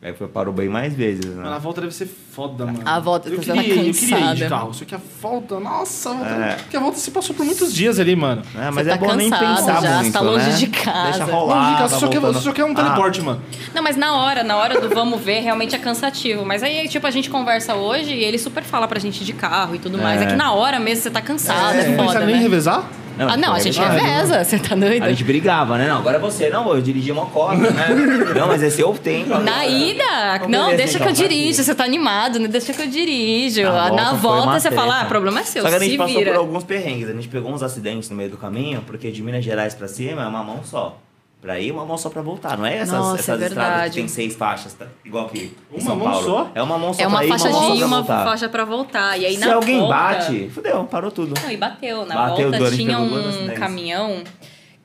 Aí 0.05 0.13
foi, 0.13 0.27
parou 0.27 0.53
bem 0.53 0.67
mais 0.67 0.93
vezes, 0.93 1.23
né? 1.25 1.43
Mas 1.45 1.53
a 1.53 1.57
volta 1.59 1.79
deve 1.79 1.93
ser 1.93 2.05
foda, 2.07 2.65
mano. 2.65 2.81
A 2.83 2.99
volta, 2.99 3.29
eu 3.29 3.37
tá 3.37 3.53
queria, 3.53 3.61
ir, 3.73 3.87
eu 3.87 3.93
queria 3.93 4.19
ir 4.19 4.33
de 4.35 4.41
cansada. 4.43 4.49
carro. 4.49 4.73
Só 4.73 4.83
que 4.83 4.93
a 4.95 4.99
volta, 5.21 5.59
nossa, 5.61 6.09
a 6.09 6.13
volta, 6.13 6.29
É. 6.29 6.55
porque 6.55 6.75
a 6.75 6.79
volta 6.81 6.97
se 6.97 7.09
passou 7.11 7.33
por 7.33 7.45
muitos 7.45 7.73
dias 7.73 7.97
ali, 7.99 8.13
mano. 8.13 8.41
É, 8.53 8.69
mas 8.69 8.85
Você 8.85 8.91
é 8.91 8.97
tá 8.97 9.05
bom 9.05 9.15
nem 9.15 9.29
pensar 9.29 9.81
já, 9.81 9.97
muito, 10.01 10.11
tá 10.13 10.19
longe 10.19 10.49
né? 10.49 10.55
de 10.57 10.67
casa. 10.67 11.03
Deixa 11.03 11.19
Longe 11.19 11.31
Não, 11.31 11.39
rolar, 11.39 11.65
diga, 11.69 11.77
tá 11.77 11.87
você, 11.87 11.99
só 11.99 12.07
quer, 12.09 12.19
voltando. 12.19 12.33
você 12.41 12.43
só 12.49 12.51
quer 12.53 12.65
um 12.65 12.71
Ah, 12.71 12.75
teleporte, 12.75 13.21
mano. 13.21 13.41
Não, 13.73 13.81
mas 13.81 13.95
na 13.95 14.13
hora, 14.17 14.43
na 14.43 14.57
hora 14.57 14.81
do 14.81 14.89
vamos 14.93 15.21
ver, 15.21 15.39
realmente 15.39 15.73
é 15.73 15.79
cansativo. 15.79 16.45
Mas 16.45 16.63
aí, 16.63 16.85
tipo, 16.89 17.07
a 17.07 17.11
gente 17.11 17.29
conversa 17.29 17.73
hoje 17.75 18.13
e 18.13 18.23
ele 18.25 18.37
super 18.37 18.63
fala 18.63 18.87
pra 18.89 18.99
gente 18.99 19.23
de 19.23 19.31
carro 19.31 19.73
e 19.75 19.79
tudo 19.79 19.97
mais. 19.97 20.19
É, 20.21 20.25
É. 20.25 20.27
que 20.27 20.35
na 20.35 20.51
hora 20.51 20.81
mesmo 20.81 21.01
você 21.03 21.11
tá 21.11 21.21
cansado, 21.21 21.75
é, 21.77 21.87
Não 21.87 21.95
foda, 21.95 22.03
precisa 22.09 22.25
nem 22.25 22.35
né? 22.35 22.41
revezar? 22.41 22.83
Ah, 23.19 23.37
não, 23.37 23.53
a 23.53 23.59
gente 23.59 23.77
vai- 23.79 23.97
reveza, 23.99 24.43
você 24.43 24.57
tá 24.59 24.75
doido? 24.75 25.03
A 25.03 25.09
gente 25.09 25.23
brigava, 25.23 25.77
né? 25.77 25.87
Não, 25.87 25.97
agora 25.97 26.17
é 26.17 26.19
você. 26.19 26.49
Não, 26.49 26.73
eu 26.73 26.81
dirigi 26.81 27.11
uma 27.11 27.25
cota, 27.27 27.55
né? 27.57 27.87
não, 28.35 28.47
mas 28.47 28.63
é 28.63 28.69
seu 28.69 28.93
tempo. 28.93 29.33
agora. 29.33 29.43
Na 29.43 29.65
ida, 29.67 30.47
não, 30.49 30.75
deixa 30.75 30.99
que 30.99 31.07
eu 31.07 31.11
dirijo, 31.11 31.63
você 31.63 31.75
tá 31.75 31.83
animado, 31.83 32.39
né? 32.39 32.47
Deixa 32.47 32.73
que 32.73 32.81
eu 32.81 32.87
dirijo. 32.87 33.61
Na 33.63 33.91
Na 33.91 34.13
volta 34.13 34.43
volta 34.43 34.59
você 34.59 34.71
fala, 34.71 35.01
ah, 35.01 35.05
problema 35.05 35.39
é 35.41 35.43
seu, 35.43 35.61
Só 35.61 35.69
que 35.69 35.75
a 35.75 35.79
gente 35.79 35.97
passou 35.97 36.17
vira. 36.19 36.31
por 36.31 36.39
alguns 36.39 36.63
perrengues. 36.63 37.07
A 37.09 37.13
gente 37.13 37.27
pegou 37.27 37.51
uns 37.51 37.61
acidentes 37.63 38.09
no 38.09 38.15
meio 38.15 38.29
do 38.29 38.37
caminho, 38.37 38.81
porque 38.85 39.11
de 39.11 39.21
Minas 39.21 39.43
Gerais 39.43 39.73
pra 39.75 39.87
cima 39.87 40.23
é 40.23 40.27
uma 40.27 40.43
mão 40.43 40.59
só. 40.63 40.97
Pra 41.43 41.59
ir, 41.59 41.71
uma 41.71 41.83
mão 41.83 41.97
só 41.97 42.09
pra 42.09 42.21
voltar. 42.21 42.57
Não 42.57 42.65
é 42.65 42.77
essas, 42.77 42.97
Nossa, 42.97 43.19
essas 43.19 43.41
é 43.41 43.47
estradas 43.47 43.89
que 43.89 43.95
tem 43.97 44.07
seis 44.07 44.33
faixas, 44.33 44.71
tá? 44.75 44.87
igual 45.03 45.25
aqui 45.25 45.53
em 45.69 45.75
Uma 45.75 45.81
São 45.81 45.95
mão 45.97 46.09
Paulo. 46.09 46.25
só? 46.25 46.51
É 46.55 46.63
uma 46.63 46.77
mão 46.77 46.93
só 46.93 47.03
É 47.03 47.07
uma 47.07 47.17
pra 47.17 47.25
ir, 47.25 47.29
faixa 47.31 47.49
uma 47.49 47.59
mão 47.59 47.71
de 47.73 47.79
ir, 47.79 47.83
uma 47.83 47.97
voltar. 47.97 48.23
faixa 48.23 48.47
pra 48.47 48.63
voltar. 48.63 49.19
E 49.19 49.25
aí 49.25 49.33
Se 49.33 49.45
na 49.45 49.55
alguém 49.55 49.77
volta... 49.79 49.93
bate, 49.93 50.49
fudeu, 50.53 50.85
parou 50.85 51.11
tudo. 51.11 51.33
Não, 51.43 51.51
e 51.51 51.57
bateu. 51.57 52.05
Na 52.05 52.15
Bateu, 52.29 52.49
volta 52.49 52.71
tinha 52.73 52.97
um 52.97 53.53
caminhão 53.55 54.23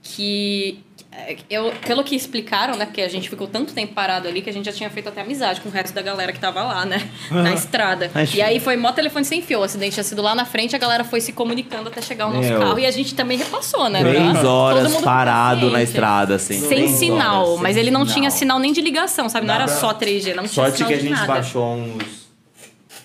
que. 0.02 0.80
É, 1.10 1.36
Eu, 1.48 1.72
pelo 1.86 2.04
que 2.04 2.14
explicaram, 2.14 2.76
né? 2.76 2.84
Porque 2.84 3.00
a 3.00 3.08
gente 3.08 3.28
ficou 3.30 3.46
tanto 3.46 3.72
tempo 3.72 3.94
parado 3.94 4.28
ali 4.28 4.42
que 4.42 4.50
a 4.50 4.52
gente 4.52 4.66
já 4.66 4.72
tinha 4.72 4.90
feito 4.90 5.08
até 5.08 5.22
amizade 5.22 5.60
com 5.60 5.68
o 5.68 5.72
resto 5.72 5.94
da 5.94 6.02
galera 6.02 6.32
que 6.32 6.38
tava 6.38 6.62
lá, 6.62 6.84
né? 6.84 7.08
Na 7.30 7.52
estrada. 7.54 8.10
Acho- 8.14 8.36
E 8.36 8.42
aí 8.42 8.60
foi 8.60 8.76
mó 8.76 8.92
telefone 8.92 9.24
sem 9.24 9.40
fio. 9.40 9.60
O 9.60 9.62
acidente 9.62 9.94
tinha 9.94 10.04
sido 10.04 10.20
lá 10.22 10.34
na 10.34 10.44
frente, 10.44 10.76
a 10.76 10.78
galera 10.78 11.04
foi 11.04 11.20
se 11.20 11.32
comunicando 11.32 11.88
até 11.88 12.02
chegar 12.02 12.26
o 12.28 12.32
nosso 12.32 12.48
Meu. 12.48 12.60
carro. 12.60 12.78
E 12.78 12.86
a 12.86 12.90
gente 12.90 13.14
também 13.14 13.38
repassou, 13.38 13.88
né? 13.88 14.00
Três 14.00 14.44
horas 14.44 14.94
parado 14.96 15.70
na 15.70 15.82
estrada, 15.82 16.34
assim. 16.36 16.58
Sem 16.60 16.68
Três 16.68 16.90
sinal, 16.92 17.42
horas, 17.44 17.54
sem 17.54 17.62
mas 17.62 17.76
ele 17.76 17.90
não 17.90 18.00
sinal. 18.02 18.14
tinha 18.14 18.30
sinal 18.30 18.58
nem 18.58 18.72
de 18.72 18.80
ligação, 18.80 19.28
sabe? 19.28 19.46
Não 19.46 19.54
Dá 19.54 19.62
era 19.62 19.68
só 19.68 19.92
3G, 19.94 20.34
não 20.34 20.44
tinha 20.44 20.48
Sorte 20.52 20.76
sinal 20.76 20.88
que 20.88 20.94
a 20.94 20.98
gente 21.00 21.10
nada. 21.12 21.26
baixou 21.26 21.74
uns. 21.74 22.28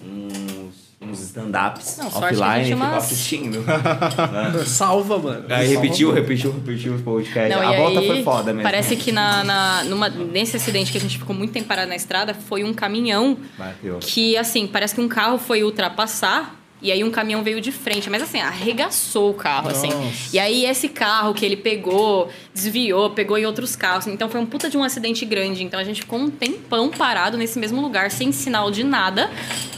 uns. 0.05 0.82
Uns 1.09 1.21
stand-ups 1.21 1.97
Não, 1.97 2.11
sorte 2.11 2.35
que 2.35 2.41
a 2.41 2.45
offline 2.47 2.61
e 2.61 2.63
gente 2.65 2.73
ficou 2.75 2.87
umas- 2.91 3.03
assistindo. 3.03 3.59
né? 3.61 4.63
Salva, 4.65 5.17
mano. 5.19 5.45
Aí 5.49 5.67
Salva 5.67 5.81
repetiu, 5.81 6.11
repetiu, 6.11 6.51
repetiu 6.53 6.93
os 6.95 7.01
podcasts. 7.01 7.55
Não, 7.57 7.67
a 7.67 7.75
volta 7.75 7.99
aí, 7.99 8.07
foi 8.07 8.23
foda 8.23 8.51
mesmo. 8.53 8.63
Parece 8.63 8.95
que 8.95 9.11
na, 9.11 9.43
na- 9.43 9.83
numa, 9.83 10.09
nesse 10.09 10.55
acidente 10.57 10.91
que 10.91 10.97
a 10.97 11.01
gente 11.01 11.17
ficou 11.17 11.35
muito 11.35 11.51
tempo 11.51 11.67
parado 11.67 11.89
na 11.89 11.95
estrada, 11.95 12.33
foi 12.33 12.63
um 12.63 12.73
caminhão 12.73 13.37
Bateu. 13.57 13.99
que, 13.99 14.37
assim, 14.37 14.67
parece 14.67 14.95
que 14.95 15.01
um 15.01 15.07
carro 15.07 15.37
foi 15.37 15.63
ultrapassar. 15.63 16.59
E 16.83 16.91
aí 16.91 17.03
um 17.03 17.09
caminhão 17.09 17.41
veio 17.41 17.61
de 17.61 17.71
frente, 17.71 18.09
mas 18.09 18.21
assim, 18.21 18.39
arregaçou 18.39 19.31
o 19.31 19.33
carro, 19.33 19.69
assim. 19.69 19.87
Nossa. 19.87 20.35
E 20.35 20.37
aí 20.37 20.65
esse 20.65 20.89
carro 20.89 21.33
que 21.33 21.45
ele 21.45 21.55
pegou, 21.55 22.29
desviou, 22.53 23.09
pegou 23.11 23.37
em 23.37 23.45
outros 23.45 23.75
carros. 23.75 24.05
Então 24.07 24.29
foi 24.29 24.41
um 24.41 24.45
puta 24.45 24.69
de 24.69 24.77
um 24.77 24.83
acidente 24.83 25.25
grande. 25.25 25.63
Então 25.63 25.79
a 25.79 25.83
gente 25.83 26.01
ficou 26.01 26.19
um 26.19 26.29
tempão 26.29 26.89
parado 26.89 27.37
nesse 27.37 27.57
mesmo 27.57 27.81
lugar, 27.81 28.11
sem 28.11 28.31
sinal 28.33 28.69
de 28.69 28.83
nada. 28.83 29.31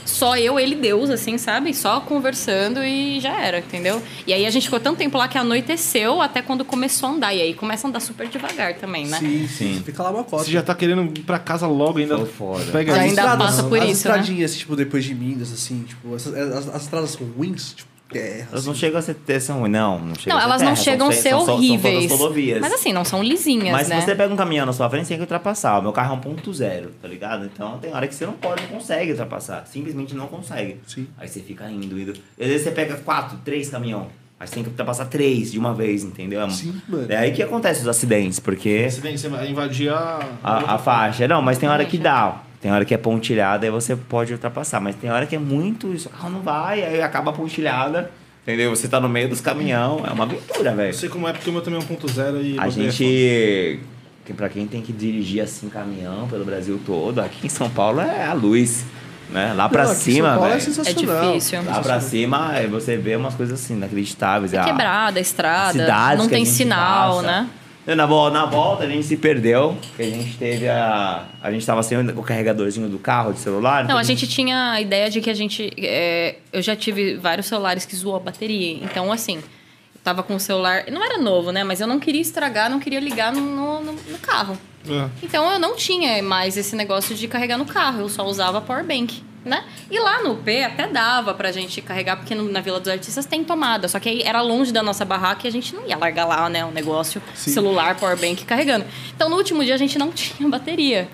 Só 0.06 0.38
eu, 0.38 0.58
ele 0.60 0.76
e 0.76 0.78
Deus, 0.78 1.10
assim, 1.10 1.38
sabe? 1.38 1.74
Só 1.74 2.00
conversando 2.00 2.84
e 2.84 3.20
já 3.20 3.38
era, 3.40 3.60
entendeu? 3.60 4.02
E 4.26 4.32
aí 4.32 4.46
a 4.46 4.50
gente 4.50 4.64
ficou 4.64 4.80
tanto 4.80 4.98
tempo 4.98 5.18
lá 5.18 5.28
que 5.28 5.38
anoiteceu 5.38 6.22
até 6.22 6.42
quando 6.42 6.64
começou 6.64 7.10
a 7.10 7.12
andar. 7.12 7.34
E 7.34 7.42
aí 7.42 7.54
começa 7.54 7.86
a 7.86 7.90
andar 7.90 8.00
super 8.00 8.28
devagar 8.28 8.76
também, 8.76 9.08
né? 9.08 9.18
Sim, 9.20 9.48
Sim. 9.48 9.84
Fica 9.86 10.02
lá 10.04 10.12
uma 10.12 10.24
cota. 10.24 10.46
Você 10.46 10.52
já 10.52 10.62
tá 10.62 10.74
querendo 10.74 11.04
ir 11.04 11.24
pra 11.24 11.38
casa 11.38 11.68
logo 11.68 12.00
ainda. 12.00 12.26
Foda. 12.26 12.64
Pega 12.72 12.96
Já 12.96 13.02
ainda 13.02 13.22
estradas, 13.22 13.46
passa 13.46 13.64
por 13.64 13.78
as 13.78 13.90
isso, 13.90 14.08
né? 14.08 14.16
estradinhas, 14.16 14.56
tipo, 14.56 14.76
depois 14.76 15.04
de 15.04 15.14
Minas, 15.14 15.52
assim, 15.52 15.84
tipo, 15.84 16.16
essas, 16.16 16.34
as, 16.34 16.70
as 16.74 16.88
são 17.12 17.26
ruins, 17.38 17.74
tipo, 17.74 17.90
terra. 18.10 18.48
Elas 18.52 18.66
não 18.66 18.72
assim. 18.72 18.80
chegam 18.82 19.00
a 19.00 19.02
ser, 19.02 19.14
ter- 19.16 19.40
são, 19.40 19.68
não, 19.68 20.00
não 20.00 20.16
chegam 20.16 20.38
Não, 20.38 20.38
a 20.38 20.40
ser 20.40 20.46
elas 20.46 20.62
não 20.62 20.74
terra, 20.74 20.76
chegam 20.84 21.08
a 21.08 21.12
são, 21.12 21.22
ser 21.22 21.30
são, 21.30 21.46
são 21.46 21.54
horríveis. 21.56 22.04
todas 22.08 22.20
rodovias. 22.20 22.62
Mas 22.62 22.74
assim, 22.74 22.94
não 22.94 23.04
são 23.04 23.24
lisinhas, 23.24 23.72
Mas 23.72 23.88
né? 23.90 24.00
se 24.00 24.06
você 24.06 24.16
pega 24.16 24.34
um 24.34 24.38
caminhão 24.38 24.66
na 24.66 24.74
sua 24.74 24.90
frente, 24.90 25.04
você 25.06 25.10
tem 25.10 25.18
que 25.18 25.24
ultrapassar. 25.24 25.80
O 25.80 25.82
meu 25.82 25.92
carro 25.92 26.14
é 26.14 26.18
um 26.18 26.22
ponto 26.22 26.54
zero, 26.54 26.92
tá 27.02 27.08
ligado? 27.08 27.46
Então 27.46 27.78
tem 27.80 27.92
hora 27.94 28.08
que 28.08 28.14
você 28.16 28.26
não 28.26 28.34
pode, 28.34 28.62
não 28.64 28.70
consegue 28.70 29.12
ultrapassar. 29.12 29.66
Simplesmente 29.68 30.16
não 30.16 30.28
consegue. 30.28 30.78
Sim. 30.88 31.08
Aí 31.18 31.28
você 31.28 31.40
fica 31.40 31.70
indo, 31.70 32.00
indo. 32.00 32.14
E 32.38 32.44
às 32.44 32.48
vezes 32.50 32.64
você 32.64 32.72
pega 32.72 32.96
quatro, 32.98 33.38
três 33.44 33.70
caminhão. 33.70 34.08
Aí 34.40 34.46
você 34.48 34.56
tem 34.56 34.64
que 34.64 34.70
ultrapassar 34.70 35.06
três 35.06 35.52
de 35.52 35.58
uma 35.58 35.74
vez, 35.74 36.04
entendeu? 36.04 36.42
É- 36.42 36.50
Sim, 36.50 36.80
mano. 36.88 37.06
É 37.10 37.16
aí 37.18 37.32
que 37.32 37.42
acontece 37.42 37.82
os 37.82 37.88
acidentes, 37.88 38.38
porque 38.40 38.90
Você 38.90 39.02
tem 39.02 39.18
você 39.18 39.28
invadir 39.50 39.90
a... 39.92 40.20
a, 40.44 40.76
a 40.76 40.78
faixa. 40.78 41.26
Não, 41.28 41.42
mas 41.42 41.58
tem 41.58 41.68
hora 41.70 41.84
que 41.86 41.98
dá. 41.98 42.44
Tem 42.62 42.72
hora 42.72 42.84
que 42.86 42.94
é 42.94 42.98
pontilhada, 42.98 43.66
aí 43.66 43.72
você 43.72 43.96
pode 43.96 44.34
ultrapassar. 44.34 44.80
Mas 44.80 44.96
tem 44.96 45.12
hora 45.12 45.26
que 45.26 45.36
é 45.36 45.40
muito. 45.40 45.94
Isso, 45.94 46.08
o 46.08 46.12
carro 46.12 46.30
não 46.30 46.42
vai, 46.42 46.84
aí 46.84 47.02
acaba 47.02 47.32
a 47.32 47.34
pontilhada. 47.34 48.12
Entendeu? 48.44 48.76
Você 48.76 48.88
tá 48.88 49.00
no 49.00 49.10
meio 49.10 49.28
dos 49.30 49.42
caminhão. 49.42 50.04
É 50.08 50.12
uma 50.12 50.24
aventura, 50.24 50.72
Eu 50.72 50.76
velho. 50.76 50.94
sei 50.94 51.10
como 51.10 51.28
é, 51.28 51.34
porque 51.34 51.50
o 51.50 51.54
meu 51.54 51.62
também 51.62 51.80
é 51.80 51.84
1.0 51.84 52.42
e... 52.44 52.60
A 52.60 52.68
é 52.68 52.70
gente. 52.70 52.98
que 52.98 54.34
Pra 54.34 54.50
quem 54.50 54.66
tem 54.66 54.82
que 54.82 54.92
dirigir 54.92 55.44
assim 55.44 55.70
caminhão 55.70 56.28
pelo 56.28 56.44
Brasil 56.44 56.80
todo, 56.84 57.20
aqui 57.22 57.46
em 57.46 57.50
São 57.50 57.70
Paulo 57.70 58.02
é 58.02 58.26
a 58.26 58.34
luz. 58.34 58.84
Né? 59.30 59.54
Lá 59.54 59.68
pra 59.70 59.86
Não, 59.86 59.94
cima, 59.96 60.36
é 60.36 60.50
velho. 60.50 60.62
sensacional. 60.62 61.26
É 61.26 61.28
difícil. 61.32 61.64
Lá 61.64 61.80
pra 61.80 62.00
cima 62.00 62.54
você 62.70 62.98
vê 62.98 63.16
umas 63.16 63.34
coisas 63.36 63.60
assim, 63.60 63.76
inacreditáveis. 63.76 64.54
É 64.54 64.64
quebrada 64.64 65.20
a 65.20 65.22
estrada, 65.22 65.72
cidades 65.74 66.24
não 66.24 66.30
tem 66.30 66.46
sinal, 66.46 67.18
passa. 67.18 67.28
né? 67.28 67.50
Na, 67.88 68.06
vol- 68.06 68.32
na 68.32 68.46
volta 68.46 68.84
a 68.84 68.88
gente 68.90 69.06
se 69.06 69.16
perdeu, 69.16 69.78
porque 69.90 70.02
a 70.04 70.10
gente 70.10 70.38
teve 70.38 70.68
a. 70.68 71.26
A 71.42 71.52
gente 71.52 71.64
tava 71.66 71.84
sem 71.84 71.98
o 72.00 72.24
carregadorzinho 72.24 72.90
do 72.90 72.98
carro, 72.98 73.32
de 73.34 73.40
celular. 73.40 73.80
Não, 73.84 73.86
então 73.86 73.98
a 73.98 74.04
gente 74.04 74.28
tinha 74.28 74.72
a 74.72 74.82
ideia 74.82 75.10
de 75.10 75.22
que 75.22 75.30
a 75.30 75.34
gente. 75.36 75.72
é, 75.78 76.38
eu 76.52 76.62
já 76.62 76.76
tive 76.76 77.16
vários 77.18 77.46
celulares 77.46 77.86
que 77.86 77.96
zoou 77.96 78.16
a 78.16 78.20
bateria. 78.20 78.74
Então, 78.84 79.12
assim, 79.12 79.36
eu 79.38 80.02
tava 80.04 80.24
com 80.24 80.36
o 80.36 80.40
celular. 80.40 80.86
Não 80.92 81.04
era 81.04 81.20
novo, 81.20 81.52
né? 81.52 81.64
Mas 81.64 81.80
eu 81.80 81.86
não 81.88 82.00
queria 82.00 82.22
estragar, 82.22 82.70
não 82.72 82.80
queria 82.80 83.00
ligar 83.00 83.32
no, 83.32 83.42
no- 83.82 83.94
no 83.94 84.18
carro. 84.20 84.58
É. 84.90 85.10
Então 85.24 85.50
eu 85.52 85.60
não 85.60 85.76
tinha 85.76 86.22
mais 86.22 86.58
esse 86.58 86.76
negócio 86.76 87.16
de 87.16 87.28
carregar 87.28 87.58
no 87.58 87.66
carro, 87.66 88.02
eu 88.02 88.10
só 88.10 88.26
usava 88.26 88.62
powerbank, 88.62 89.24
né? 89.44 89.64
E 89.92 90.00
lá 90.00 90.24
no 90.24 90.36
P 90.38 90.64
até 90.64 90.88
dava 90.88 91.34
pra 91.34 91.52
gente 91.52 91.82
carregar, 91.82 92.18
porque 92.18 92.34
no- 92.36 92.52
na 92.52 92.62
Vila 92.62 92.80
dos 92.80 92.90
Artistas 92.90 93.26
tem 93.26 93.44
tomada, 93.44 93.88
só 93.88 94.00
que 94.00 94.10
aí 94.10 94.22
era 94.24 94.42
longe 94.42 94.72
da 94.72 94.82
nossa 94.84 95.06
barraca 95.06 95.46
e 95.46 95.48
a 95.48 95.52
gente 95.52 95.76
não 95.76 95.86
ia 95.88 95.98
largar 95.98 96.26
lá, 96.26 96.50
né, 96.50 96.66
o 96.66 96.72
negócio, 96.72 97.22
Sim. 97.34 97.52
celular, 97.52 97.96
powerbank 97.96 98.44
carregando. 98.46 98.86
Então 99.16 99.30
no 99.30 99.36
último 99.38 99.64
dia 99.64 99.76
a 99.76 99.78
gente 99.78 99.98
não 99.98 100.12
tinha 100.14 100.48
bateria. 100.50 101.08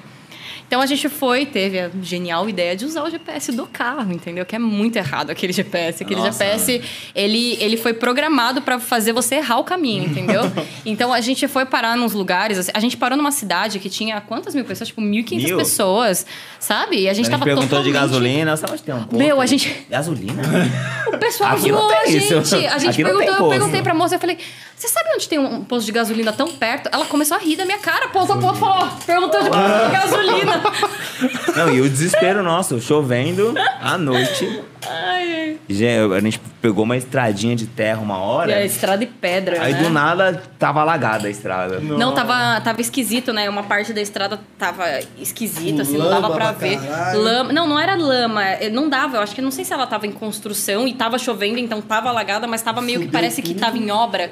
Então 0.72 0.80
a 0.80 0.86
gente 0.86 1.10
foi, 1.10 1.46
teve 1.46 1.78
a 1.78 1.92
genial 2.02 2.48
ideia 2.48 2.78
de 2.78 2.86
usar 2.86 3.04
o 3.04 3.10
GPS 3.10 3.52
do 3.52 3.68
carro, 3.68 4.10
entendeu? 4.14 4.46
Que 4.46 4.56
é 4.56 4.60
muito 4.60 4.96
errado 4.96 5.30
aquele 5.30 5.52
GPS. 5.52 6.02
Aquele 6.02 6.22
Nossa. 6.22 6.46
GPS, 6.46 6.82
ele, 7.14 7.58
ele 7.60 7.76
foi 7.76 7.92
programado 7.92 8.62
pra 8.62 8.80
fazer 8.80 9.12
você 9.12 9.36
errar 9.36 9.58
o 9.58 9.66
caminho, 9.66 10.06
entendeu? 10.06 10.44
então 10.86 11.12
a 11.12 11.20
gente 11.20 11.46
foi 11.50 11.66
parar 11.66 11.98
nos 11.98 12.14
lugares, 12.14 12.58
assim, 12.58 12.72
a 12.74 12.80
gente 12.80 12.96
parou 12.96 13.18
numa 13.18 13.34
cidade 13.34 13.80
que 13.80 13.90
tinha 13.90 14.22
quantas 14.22 14.56
mil 14.56 14.64
pessoas? 14.64 14.88
Tipo, 14.88 15.02
1.500 15.02 15.44
Mil? 15.44 15.58
pessoas, 15.58 16.26
sabe? 16.58 17.02
E 17.02 17.08
a 17.10 17.12
a 17.12 17.14
gente 17.14 17.26
gente 17.26 17.32
tava 17.32 17.44
perguntou 17.44 17.84
de 17.84 17.92
totalmente... 17.92 17.94
gasolina, 17.94 18.56
sabe 18.56 18.72
onde 18.72 18.84
tem 18.84 18.96
um 18.96 19.04
posto? 19.04 19.18
Meu, 19.18 19.42
a 19.42 19.46
gente- 19.46 19.86
Gasolina? 19.90 20.42
O 21.14 21.18
pessoal 21.18 21.58
zoou 21.58 21.90
a 21.92 21.98
tem 22.04 22.20
gente. 22.20 22.34
A 22.68 22.78
gente 22.78 22.90
Aqui 22.92 23.04
perguntou, 23.04 23.36
eu 23.36 23.50
perguntei 23.50 23.82
pra 23.82 23.94
moça, 23.94 24.16
eu 24.16 24.20
falei, 24.20 24.38
você 24.82 24.88
sabe 24.88 25.10
onde 25.16 25.30
tem 25.30 25.38
um 25.38 25.64
posto 25.64 25.86
de 25.86 25.92
gasolina 25.92 26.34
tão 26.34 26.48
perto? 26.48 26.90
Ela 26.92 27.06
começou 27.06 27.38
a 27.38 27.40
rir 27.40 27.56
da 27.56 27.66
minha 27.66 27.78
cara, 27.78 28.08
ponto 28.08 28.34
a 28.34 28.38
ponto, 28.38 28.56
falou, 28.58 28.90
perguntou 29.06 29.44
de 29.44 29.50
posto 29.50 29.86
de 29.86 29.92
gasolina. 29.92 30.62
Não, 31.56 31.72
e 31.72 31.82
o 31.82 31.90
desespero 31.90 32.42
nosso, 32.42 32.82
chovendo 32.82 33.54
à 33.80 33.98
noite. 33.98 34.64
Ai, 34.90 35.58
Gente, 35.70 36.14
a 36.14 36.20
gente 36.20 36.40
pegou 36.60 36.84
uma 36.84 36.98
estradinha 36.98 37.56
de 37.56 37.68
terra 37.68 38.00
uma 38.02 38.16
e 38.16 38.20
hora. 38.20 38.56
a 38.56 38.66
estrada 38.66 39.04
e 39.04 39.08
pedra, 39.08 39.62
Aí 39.62 39.74
né? 39.74 39.84
do 39.84 39.90
nada 39.92 40.42
tava 40.58 40.82
alagada 40.82 41.28
a 41.28 41.30
estrada. 41.32 41.80
Não, 41.80 42.14
tava, 42.14 42.60
tava 42.62 42.82
esquisito, 42.82 43.32
né? 43.32 43.48
Uma 43.48 43.62
parte 43.64 43.94
da 43.94 44.02
estrada 44.02 44.40
tava 44.58 44.84
esquisito, 45.20 45.84
assim, 45.84 45.98
não 45.98 46.10
dava 46.10 46.32
pra 46.32 46.52
pra 46.52 46.52
ver. 46.54 46.80
caralho. 46.82 47.22
Lama, 47.22 47.54
não, 47.54 47.68
não 47.68 47.80
era 47.80 47.96
lama, 47.96 48.44
é, 48.44 48.70
não 48.70 48.90
dava. 48.90 49.18
Eu 49.18 49.22
acho 49.22 49.36
que 49.36 49.42
não 49.42 49.52
sei 49.52 49.64
se 49.64 49.72
ela 49.72 49.86
tava 49.86 50.08
em 50.08 50.12
construção 50.12 50.88
e 50.88 50.94
tava 50.96 51.20
chovendo, 51.20 51.60
então 51.60 51.80
tava 51.82 52.10
alagada, 52.10 52.48
mas 52.48 52.64
tava 52.64 52.82
meio 52.82 53.02
que 53.02 53.08
parece 53.08 53.44
que 53.44 53.50
tudo. 53.50 53.60
tava 53.60 53.78
em 53.78 53.92
obra. 53.92 54.32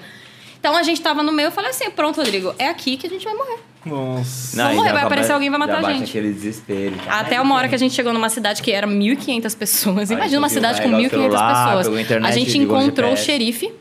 Então 0.59 0.75
a 0.75 0.83
gente 0.83 1.01
tava 1.01 1.23
no 1.23 1.31
meio, 1.31 1.47
eu 1.47 1.51
falei 1.51 1.69
assim: 1.71 1.89
pronto, 1.89 2.17
Rodrigo, 2.17 2.53
é 2.59 2.67
aqui 2.67 2.97
que 2.97 3.07
a 3.07 3.09
gente 3.09 3.23
vai 3.23 3.33
morrer. 3.33 3.59
Nossa. 3.85 4.57
Não, 4.57 4.63
Vamos 4.65 4.77
morrer, 4.77 4.91
vai 4.93 5.03
aparecer 5.03 5.31
alguém, 5.31 5.49
vai 5.49 5.57
matar 5.59 5.81
já 5.81 5.87
a 5.87 5.93
gente. 5.93 6.09
aquele 6.09 6.33
desespero. 6.33 6.95
Até 7.07 7.39
uma 7.39 7.55
hora 7.55 7.69
que 7.69 7.75
a 7.75 7.77
gente 7.77 7.93
chegou 7.95 8.11
numa 8.11 8.29
cidade 8.29 8.61
que 8.61 8.71
era 8.71 8.85
1.500 8.85 9.57
pessoas. 9.57 10.11
Imagina 10.11 10.39
uma 10.39 10.49
cidade 10.49 10.81
com 10.81 10.91
carregar 10.91 11.07
o 11.07 11.17
1.500 11.17 11.21
celular, 11.23 11.77
pessoas. 11.77 11.97
a 11.97 12.01
internet, 12.01 12.29
a 12.29 12.31
gente 12.33 12.57
encontrou 12.57 13.13
o 13.13 13.17
xerife. 13.17 13.71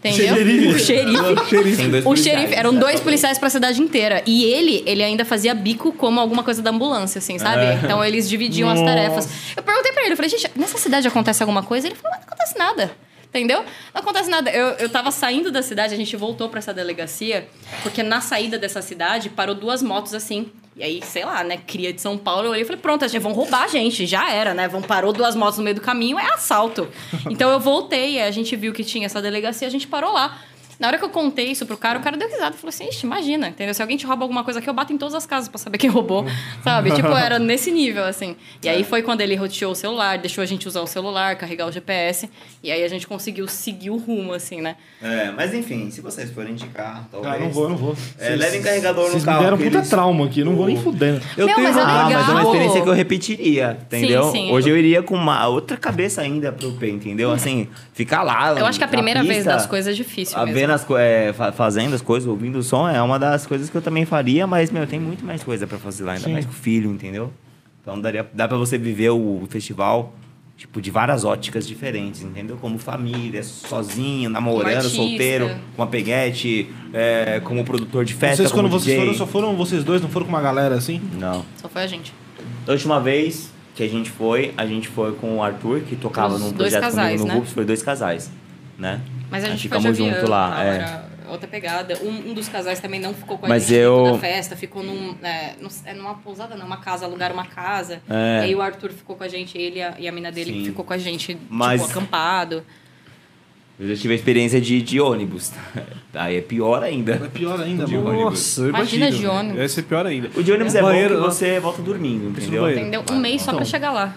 Entendeu? 0.00 0.36
Xerife. 0.36 0.66
O 0.68 0.78
xerife. 0.78 1.48
Xerife. 1.48 1.76
Tem 1.76 1.90
dois 1.90 2.04
O 2.04 2.08
policiais, 2.08 2.38
xerife, 2.40 2.54
eram 2.54 2.74
dois 2.74 3.00
policiais 3.00 3.36
pra 3.38 3.50
cidade 3.50 3.80
inteira. 3.82 4.22
E 4.26 4.44
ele, 4.44 4.84
ele 4.86 5.02
ainda 5.02 5.24
fazia 5.24 5.52
bico 5.54 5.90
como 5.92 6.20
alguma 6.20 6.44
coisa 6.44 6.62
da 6.62 6.70
ambulância, 6.70 7.18
assim, 7.18 7.36
sabe? 7.38 7.62
É. 7.62 7.80
Então 7.82 8.04
eles 8.04 8.28
dividiam 8.28 8.68
as 8.68 8.78
Nossa. 8.78 8.94
tarefas. 8.94 9.28
Eu 9.56 9.62
perguntei 9.62 9.90
pra 9.92 10.02
ele, 10.02 10.12
eu 10.12 10.16
falei, 10.16 10.30
gente, 10.30 10.48
nessa 10.54 10.78
cidade 10.78 11.08
acontece 11.08 11.42
alguma 11.42 11.64
coisa? 11.64 11.88
Ele 11.88 11.96
falou, 11.96 12.12
"Mas 12.16 12.20
não 12.20 12.32
acontece 12.32 12.56
nada. 12.58 12.92
Entendeu? 13.28 13.62
Não 13.94 14.00
acontece 14.00 14.30
nada. 14.30 14.50
Eu, 14.50 14.68
eu 14.78 14.88
tava 14.88 15.10
saindo 15.10 15.50
da 15.50 15.62
cidade, 15.62 15.92
a 15.92 15.96
gente 15.96 16.16
voltou 16.16 16.48
pra 16.48 16.58
essa 16.58 16.72
delegacia, 16.72 17.46
porque 17.82 18.02
na 18.02 18.20
saída 18.20 18.58
dessa 18.58 18.80
cidade 18.80 19.28
parou 19.28 19.54
duas 19.54 19.82
motos 19.82 20.14
assim. 20.14 20.50
E 20.74 20.82
aí, 20.82 21.02
sei 21.02 21.24
lá, 21.24 21.42
né, 21.42 21.56
cria 21.56 21.92
de 21.92 22.00
São 22.00 22.16
Paulo, 22.16 22.46
eu 22.46 22.50
olhei 22.52 22.62
e 22.62 22.64
falei, 22.64 22.80
pronto, 22.80 23.04
vão 23.18 23.32
roubar 23.32 23.64
a 23.64 23.66
gente, 23.66 24.06
já 24.06 24.30
era, 24.32 24.54
né? 24.54 24.68
Vão 24.68 24.80
parou 24.80 25.12
duas 25.12 25.34
motos 25.34 25.58
no 25.58 25.64
meio 25.64 25.74
do 25.74 25.82
caminho, 25.82 26.18
é 26.18 26.32
assalto. 26.32 26.88
então 27.28 27.50
eu 27.50 27.58
voltei, 27.58 28.22
a 28.22 28.30
gente 28.30 28.54
viu 28.54 28.72
que 28.72 28.84
tinha 28.84 29.06
essa 29.06 29.20
delegacia, 29.20 29.66
a 29.66 29.70
gente 29.70 29.88
parou 29.88 30.12
lá. 30.12 30.38
Na 30.78 30.86
hora 30.88 30.96
que 30.98 31.04
eu 31.04 31.08
contei 31.10 31.46
isso 31.50 31.66
pro 31.66 31.76
cara, 31.76 31.98
o 31.98 32.02
cara 32.02 32.16
deu 32.16 32.28
risada. 32.28 32.52
Falou 32.56 32.68
assim, 32.68 32.88
ixi, 32.88 33.04
imagina, 33.04 33.48
entendeu? 33.48 33.74
Se 33.74 33.82
alguém 33.82 33.96
te 33.96 34.06
rouba 34.06 34.24
alguma 34.24 34.44
coisa 34.44 34.60
aqui, 34.60 34.68
eu 34.70 34.74
bato 34.74 34.92
em 34.92 34.98
todas 34.98 35.14
as 35.14 35.26
casas 35.26 35.48
pra 35.48 35.58
saber 35.58 35.76
quem 35.78 35.90
roubou, 35.90 36.24
sabe? 36.62 36.92
tipo, 36.92 37.08
era 37.08 37.38
nesse 37.38 37.70
nível, 37.72 38.04
assim. 38.04 38.36
E 38.62 38.68
aí 38.68 38.84
foi 38.84 39.02
quando 39.02 39.20
ele 39.20 39.34
roteou 39.34 39.72
o 39.72 39.74
celular, 39.74 40.18
deixou 40.18 40.40
a 40.42 40.46
gente 40.46 40.68
usar 40.68 40.80
o 40.80 40.86
celular, 40.86 41.34
carregar 41.36 41.66
o 41.66 41.72
GPS. 41.72 42.30
E 42.62 42.70
aí 42.70 42.84
a 42.84 42.88
gente 42.88 43.06
conseguiu 43.06 43.48
seguir 43.48 43.90
o 43.90 43.96
rumo, 43.96 44.32
assim, 44.32 44.60
né? 44.60 44.76
É, 45.02 45.30
mas 45.32 45.52
enfim, 45.52 45.90
se 45.90 46.00
vocês 46.00 46.30
forem 46.30 46.52
indicar, 46.52 47.08
talvez. 47.10 47.34
Ah, 47.34 47.38
não 47.38 47.50
vou, 47.50 47.68
não 47.68 47.76
vou. 47.76 47.96
É, 48.18 48.30
levem 48.36 48.62
carregador 48.62 49.04
no 49.04 49.10
Vocês 49.10 49.22
me 49.24 49.26
carro. 49.26 49.42
deram 49.44 49.56
que 49.58 49.64
puta 49.64 49.78
eles- 49.78 49.88
trauma 49.88 50.26
aqui, 50.26 50.44
não 50.44 50.54
vou 50.54 50.66
nem 50.66 50.76
fudendo. 50.76 51.20
Eu 51.36 51.46
Meu, 51.46 51.56
tenho 51.56 51.68
mas 51.68 51.76
é 51.76 51.82
uma- 51.82 51.90
Ah, 52.00 52.04
mas 52.04 52.12
é 52.12 52.16
uma 52.18 52.26
legal. 52.38 52.44
experiência 52.52 52.82
que 52.82 52.88
eu 52.88 52.92
repetiria, 52.94 53.78
entendeu? 53.82 54.30
sim. 54.30 54.52
Hoje 54.52 54.68
eu 54.70 54.76
iria 54.76 55.02
com 55.02 55.14
uma 55.16 55.46
outra 55.48 55.76
cabeça 55.76 56.20
ainda 56.22 56.52
pro 56.52 56.70
P, 56.72 56.88
entendeu? 56.90 57.32
Assim, 57.32 57.66
ficar 57.92 58.22
lá. 58.22 58.54
Eu 58.58 58.64
acho 58.66 58.78
que 58.78 58.84
a 58.84 58.88
primeira 58.88 59.22
vez 59.22 59.36
pista, 59.38 59.50
das 59.50 59.66
coisas 59.66 59.92
é 59.92 59.96
difícil 59.96 60.36
a 60.38 60.44
mesmo. 60.46 60.67
Vendo 60.68 60.74
as 60.74 60.90
é, 61.00 61.32
fa- 61.32 61.52
fazendo 61.52 61.94
as 61.94 62.02
coisas, 62.02 62.28
ouvindo 62.28 62.58
o 62.58 62.62
som, 62.62 62.88
é 62.88 63.00
uma 63.02 63.18
das 63.18 63.46
coisas 63.46 63.70
que 63.70 63.76
eu 63.76 63.82
também 63.82 64.04
faria, 64.04 64.46
mas, 64.46 64.70
meu, 64.70 64.86
tem 64.86 65.00
muito 65.00 65.24
mais 65.24 65.42
coisa 65.42 65.66
pra 65.66 65.78
fazer 65.78 66.04
lá, 66.04 66.12
ainda 66.12 66.24
Sim. 66.26 66.32
mais 66.32 66.44
com 66.44 66.52
o 66.52 66.54
filho, 66.54 66.90
entendeu? 66.90 67.32
Então 67.82 67.98
daria, 68.00 68.28
dá 68.34 68.46
pra 68.46 68.56
você 68.58 68.76
viver 68.76 69.10
o 69.10 69.42
festival, 69.48 70.12
tipo, 70.56 70.80
de 70.80 70.90
várias 70.90 71.24
óticas 71.24 71.66
diferentes, 71.66 72.22
entendeu? 72.22 72.58
Como 72.60 72.78
família, 72.78 73.42
sozinho, 73.42 74.28
namorando, 74.28 74.82
solteiro, 74.88 75.48
com 75.74 75.82
uma 75.82 75.86
peguete, 75.86 76.68
é, 76.92 77.40
como 77.44 77.64
produtor 77.64 78.04
de 78.04 78.12
festa, 78.14 78.36
Vocês, 78.36 78.52
quando 78.52 78.66
como 78.68 78.78
vocês 78.80 78.94
DJ. 78.94 78.98
foram, 79.06 79.14
só 79.18 79.26
foram 79.26 79.56
vocês 79.56 79.82
dois, 79.84 80.02
não 80.02 80.08
foram 80.10 80.26
com 80.26 80.32
uma 80.32 80.42
galera 80.42 80.74
assim? 80.74 81.00
Não. 81.18 81.44
Só 81.56 81.68
foi 81.68 81.82
a 81.82 81.86
gente. 81.86 82.12
Da 82.66 82.72
última 82.74 83.00
vez 83.00 83.50
que 83.74 83.82
a 83.82 83.88
gente 83.88 84.10
foi, 84.10 84.52
a 84.56 84.66
gente 84.66 84.88
foi 84.88 85.12
com 85.12 85.36
o 85.38 85.42
Arthur, 85.42 85.80
que 85.80 85.96
tocava 85.96 86.34
Os 86.34 86.40
num 86.40 86.50
dois 86.52 86.72
projeto 86.72 86.80
casais, 86.82 87.06
comigo 87.12 87.22
no 87.22 87.28
né? 87.28 87.34
Rups, 87.38 87.52
foi 87.52 87.64
dois 87.64 87.82
casais, 87.82 88.30
né? 88.78 89.00
Mas 89.30 89.44
a 89.44 89.48
gente 89.48 89.62
ficamos 89.62 89.96
junto 89.96 90.28
lá, 90.30 90.50
tal, 90.52 90.62
é. 90.64 91.02
outra 91.28 91.46
pegada. 91.48 91.98
Um, 92.02 92.30
um 92.30 92.34
dos 92.34 92.48
casais 92.48 92.80
também 92.80 92.98
não 93.00 93.12
ficou 93.12 93.36
com 93.36 93.46
a 93.46 93.48
Mas 93.48 93.64
gente 93.64 93.74
eu- 93.80 93.96
dentro 93.96 94.12
da 94.14 94.18
festa, 94.20 94.56
ficou 94.56 94.82
num, 94.82 95.14
é, 95.22 95.54
num- 95.60 95.68
é 95.84 95.92
numa 95.94 96.14
pousada, 96.14 96.54
não, 96.56 96.64
uma 96.64 96.78
casa, 96.78 97.04
alugaram 97.04 97.34
uma 97.34 97.44
casa. 97.46 98.00
É. 98.08 98.40
E 98.40 98.44
aí 98.44 98.54
o 98.54 98.62
Arthur 98.62 98.90
ficou 98.90 99.16
com 99.16 99.24
a 99.24 99.28
gente, 99.28 99.58
ele 99.58 99.80
e 99.80 99.82
a, 99.82 99.94
e 99.98 100.08
a 100.08 100.12
mina 100.12 100.30
dele 100.32 100.52
Sim. 100.52 100.64
ficou 100.66 100.84
com 100.84 100.92
a 100.94 100.98
gente, 100.98 101.36
Mas- 101.50 101.80
tipo, 101.82 101.92
acampado. 101.92 102.62
Eu 103.80 103.86
já 103.88 103.94
tive 104.00 104.12
a 104.12 104.16
experiência 104.16 104.60
de, 104.60 104.82
de 104.82 105.00
ônibus. 105.00 105.52
Aí 106.12 106.36
é 106.36 106.40
pior 106.40 106.82
ainda. 106.82 107.12
É 107.12 107.28
pior 107.28 107.60
ainda, 107.60 107.84
De 107.84 107.94
mano. 107.94 108.08
ônibus. 108.08 108.24
Nossa, 108.32 108.60
eu 108.62 108.68
Imagina 108.70 109.06
imagino. 109.06 109.22
de 109.30 109.36
ônibus. 109.38 109.58
Vai 109.58 109.68
ser 109.68 109.82
pior 109.82 110.04
ainda. 110.06 110.30
O 110.34 110.42
de 110.42 110.50
ônibus 110.50 110.74
é 110.74 110.82
Banheiro, 110.82 111.14
bom 111.14 111.20
que 111.20 111.26
ó. 111.26 111.30
você 111.30 111.60
volta 111.60 111.80
dormindo, 111.82 112.28
entendeu? 112.30 112.62
banheiro. 112.62 112.80
Entendeu? 112.82 113.04
Um 113.12 113.20
mês 113.20 113.40
só 113.42 113.52
pra 113.52 113.60
Então. 113.60 113.70
chegar 113.70 113.92
lá. 113.92 114.16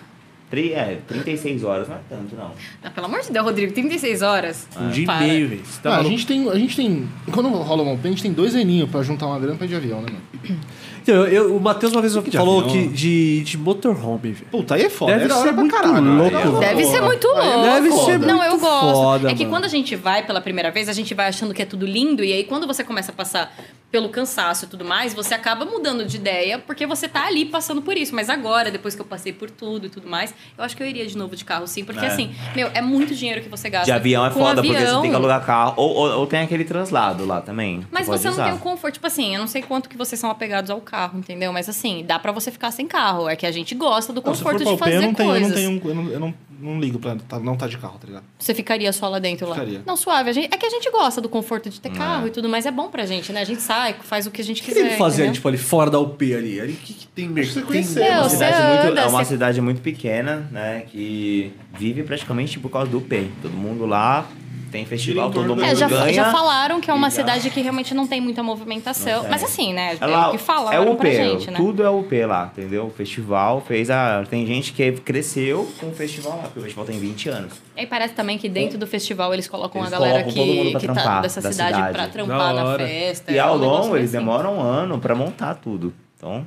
Tri- 0.52 0.74
É, 0.74 1.00
36 1.08 1.64
horas, 1.64 1.88
não 1.88 1.96
é 1.96 2.00
tanto, 2.10 2.36
não. 2.36 2.52
Ah, 2.84 2.90
pelo 2.92 3.06
amor 3.08 3.22
de 3.22 3.32
Deus, 3.32 3.46
Rodrigo, 3.46 3.72
36 3.74 4.22
horas. 4.22 4.68
Um 4.80 4.90
dia 4.90 5.06
e 5.06 5.20
meio, 5.28 5.48
velho. 5.48 5.62
Você 5.66 5.82
tá 5.82 5.90
Ah, 5.90 5.94
a 5.94 5.96
maluco? 5.98 6.12
gente 6.12 6.28
tem, 6.28 6.50
a 6.50 6.56
gente 6.56 6.76
tem. 6.76 7.10
Quando 7.32 7.48
rola 7.50 7.82
uma 7.84 7.94
open, 7.94 8.10
a 8.10 8.12
gente 8.12 8.22
tem 8.24 8.34
dois 8.34 8.54
aninhos 8.54 8.90
pra 8.90 9.02
juntar 9.02 9.28
uma 9.28 9.40
grana 9.40 9.56
pra 9.56 9.66
ir 9.66 9.70
de 9.70 9.76
avião, 9.76 10.02
né, 10.02 10.08
mano? 10.12 10.60
Então, 11.02 11.16
eu- 11.16 11.28
eu- 11.28 11.56
o 11.56 11.60
Matheus 11.60 11.94
uma 11.94 12.02
vez 12.02 12.14
de 12.14 12.32
falou 12.38 12.60
avião. 12.66 12.74
que 12.74 12.88
de, 12.90 13.42
de 13.44 13.58
motorhome, 13.58 14.34
velho. 14.34 14.46
Puta, 14.52 14.76
aí 14.76 14.84
é 14.84 14.90
foda. 14.90 15.14
Deve 15.14 15.26
é 15.26 15.28
da 15.30 15.36
ser 15.36 15.44
pra 15.46 15.54
muito 15.54 15.72
caralho. 15.76 16.16
louco. 16.18 16.36
Aí 16.38 16.44
é 16.44 16.52
da 16.52 16.60
Deve 16.60 16.86
ser 16.86 17.02
muito 17.02 17.28
Aí 17.28 17.34
é 17.50 17.56
louco. 17.56 17.62
Deve 17.72 17.92
ser 17.92 18.20
Não, 18.20 18.44
eu 18.44 18.50
muito 18.52 18.62
gosto. 18.62 18.94
foda, 18.94 19.32
é 19.32 19.34
que 19.34 19.40
mano. 19.44 19.56
quando 19.56 19.66
a 19.66 19.68
gente 19.70 19.96
vai 19.96 20.24
pela 20.26 20.42
primeira 20.42 20.70
vez, 20.70 20.88
a 20.90 20.94
gente 20.94 21.14
vai 21.16 21.28
achando 21.28 21.54
que 21.54 21.62
é 21.62 21.66
tudo 21.66 21.86
lindo, 21.88 22.24
e 22.24 22.32
aí 22.34 22.44
quando 22.44 22.68
você 22.68 22.84
começa 22.84 23.12
a 23.12 23.16
passar 23.16 23.56
pelo 23.92 24.08
cansaço 24.08 24.64
e 24.66 24.68
tudo 24.70 24.86
mais, 24.86 25.14
você 25.14 25.34
acaba 25.34 25.66
mudando 25.66 26.06
de 26.06 26.16
ideia, 26.16 26.58
porque 26.58 26.86
você 26.88 27.10
tá 27.10 27.26
ali 27.28 27.44
passando 27.46 27.82
por 27.82 27.98
isso. 27.98 28.16
Mas 28.16 28.30
agora, 28.30 28.72
depois 28.72 28.96
que 28.96 29.02
eu 29.02 29.06
passei 29.06 29.34
por 29.34 29.52
tudo 29.52 29.88
e 29.88 29.90
tudo 29.90 30.08
mais, 30.08 30.34
eu 30.58 30.64
acho 30.64 30.78
que 30.78 30.82
eu 30.82 30.88
iria 30.88 31.06
de 31.06 31.18
novo 31.18 31.36
de 31.36 31.44
carro, 31.44 31.68
sim. 31.68 31.84
Porque 31.84 32.06
É. 32.06 32.08
assim, 32.08 32.34
meu, 32.56 32.70
é 32.74 32.82
muito 32.82 33.14
dinheiro 33.14 33.42
que 33.42 33.50
você 33.50 33.70
gasta. 33.70 33.86
De 33.86 33.92
avião 33.92 34.26
é 34.26 34.30
Com 34.30 34.40
foda, 34.40 34.62
porque 34.62 34.70
você 34.78 34.84
avião- 34.86 35.02
tem 35.02 35.10
que 35.12 35.16
alugar 35.16 35.46
carro. 35.46 35.74
Ou, 35.76 35.90
ou, 35.94 36.20
ou 36.20 36.28
tem 36.28 36.40
aquele 36.40 36.64
translado 36.64 37.26
lá 37.26 37.42
também. 37.42 37.86
Mas 37.92 38.08
você 38.08 38.28
não 38.28 38.34
usar. 38.34 38.46
tem 38.46 38.54
o 38.54 38.60
conforto, 38.60 38.94
tipo 38.94 39.08
assim, 39.08 39.34
eu 39.36 39.40
não 39.42 39.48
sei 39.48 39.62
quanto 39.62 39.90
que 39.90 39.98
vocês 39.98 40.18
são 40.20 40.32
apegados 40.32 40.72
ao 40.72 40.80
carro, 40.80 41.20
entendeu? 41.20 41.52
Mas 41.52 41.68
assim, 41.68 42.04
dá 42.08 42.18
pra 42.18 42.32
você 42.32 42.50
ficar 42.50 42.72
sem 42.72 42.88
carro. 42.88 43.28
É 43.28 43.36
que 43.36 43.46
a 43.46 43.52
gente 43.52 43.76
gosta 43.76 44.14
do 44.14 44.22
Não, 44.26 44.34
se 44.34 44.42
for 44.42 44.54
conforto 44.54 44.64
pra 44.64 44.72
de 44.74 44.80
fazer 44.80 44.96
eu 44.96 45.02
não 45.02 45.14
tenho, 45.14 45.30
eu 45.36 45.42
não 45.42 45.50
coisas. 45.50 45.60
tenho. 45.66 45.82
Eu 45.84 45.96
não, 45.96 46.10
eu 46.12 46.20
não, 46.20 46.34
não 46.62 46.80
ligo 46.80 47.00
pra 47.00 47.16
tá- 47.16 47.40
não 47.40 47.56
tá 47.58 47.68
de 47.68 47.78
carro, 47.78 47.98
tá 48.00 48.08
ligado? 48.08 48.24
Você 48.40 48.54
ficaria 48.54 48.92
só 48.94 49.08
lá 49.10 49.20
dentro 49.20 49.48
lá? 49.48 49.56
Ficaria. 49.56 49.82
Não, 49.86 49.98
suave. 49.98 50.30
A 50.30 50.34
gente- 50.34 50.54
é 50.54 50.58
que 50.58 50.66
a 50.66 50.70
gente 50.70 50.90
gosta 50.92 51.20
do 51.20 51.28
conforto 51.30 51.70
de 51.70 51.80
ter 51.82 51.90
carro 51.92 52.28
e 52.28 52.30
tudo, 52.32 52.48
mas 52.48 52.66
é 52.66 52.72
bom 52.72 52.90
pra 52.90 53.06
gente, 53.06 53.32
né? 53.34 53.42
A 53.42 53.46
gente 53.46 53.62
sai, 53.62 53.96
faz 54.02 54.28
o 54.28 54.32
que 54.32 54.42
a 54.42 54.44
gente 54.46 54.62
O 54.62 54.66
que 54.66 54.72
quiser. 54.72 54.86
ele 54.88 54.96
fazia, 54.98 55.24
entendeu? 55.26 55.34
tipo, 55.36 55.48
ali 55.48 55.58
fora 55.58 55.90
da 55.90 56.00
UP 56.00 56.34
ali? 56.36 56.60
Ali, 56.60 56.74
o 56.74 56.78
que, 56.78 56.94
que 56.94 57.08
tem 57.08 57.28
mercado? 57.28 57.66
você 57.66 57.84
Tem... 57.96 58.04
É 58.08 58.20
uma, 58.20 58.30
cidade 58.30 58.68
muito, 58.68 58.92
anda, 58.92 59.02
é 59.02 59.08
uma 59.08 59.24
você- 59.24 59.30
cidade 59.34 59.62
muito 59.62 59.82
pequena, 59.82 60.48
né? 60.52 60.84
Que 60.92 61.52
vive 61.78 62.04
praticamente 62.04 62.60
por 62.60 62.70
causa 62.70 62.90
do 62.92 63.02
P. 63.02 63.28
Todo 63.42 63.54
mundo 63.54 63.86
lá 63.86 64.28
tem 64.72 64.86
festival, 64.86 65.30
todo 65.30 65.50
mundo 65.50 65.64
É, 65.64 65.76
já, 65.76 65.88
ganha. 65.88 66.14
já 66.14 66.32
falaram 66.32 66.80
que 66.80 66.90
é 66.90 66.94
uma 66.94 67.10
cidade 67.12 67.50
que 67.50 67.62
realmente 67.62 67.94
não 67.94 68.08
tem 68.08 68.22
muita 68.22 68.42
movimentação. 68.42 69.26
Mas 69.30 69.44
assim, 69.44 69.74
né? 69.74 69.94
É, 69.94 69.98
Ela- 70.04 70.30
o 70.30 70.32
que 70.32 70.38
falaram 70.38 70.78
é 70.78 70.80
o 70.90 70.96
pra 70.96 71.10
UP, 71.10 71.16
gente, 71.16 71.52
né? 71.52 71.58
tudo 71.58 71.84
é 71.84 71.90
o 71.90 72.00
UP 72.00 72.26
lá, 72.26 72.50
entendeu? 72.52 72.86
O 72.86 72.90
festival 72.90 73.62
fez 73.62 73.90
a. 73.90 74.24
Tem 74.30 74.46
gente 74.46 74.74
que 74.74 74.92
cresceu 74.94 75.70
com 75.80 75.88
o 75.90 75.94
festival 75.94 76.38
lá, 76.38 76.44
porque 76.44 76.60
o 76.60 76.64
festival 76.64 76.86
tem 76.86 76.98
20 77.00 77.30
anos. 77.30 77.54
E 77.76 77.82
aí 77.82 77.86
parece 77.88 78.14
também 78.14 78.38
que 78.38 78.48
dentro 78.50 78.78
do 78.78 78.88
festival 78.88 79.34
eles 79.34 79.48
colocam 79.48 79.82
Eles 79.82 79.94
a 79.94 79.98
galera 80.00 80.24
colocam 80.24 80.44
que, 80.44 80.66
que 80.68 80.72
tá 80.74 80.80
trampar 80.80 81.22
dessa 81.22 81.42
da 81.42 81.52
cidade, 81.52 81.76
cidade. 81.76 81.94
pra 81.94 82.08
trampar 82.08 82.54
na 82.54 82.78
festa. 82.78 83.32
E 83.32 83.36
é 83.38 83.40
ao 83.40 83.58
longo, 83.58 83.96
eles 83.98 84.10
assim. 84.10 84.18
demoram 84.20 84.58
um 84.58 84.62
ano 84.62 85.00
pra 85.00 85.14
montar 85.14 85.56
tudo. 85.56 85.94
Então, 86.18 86.46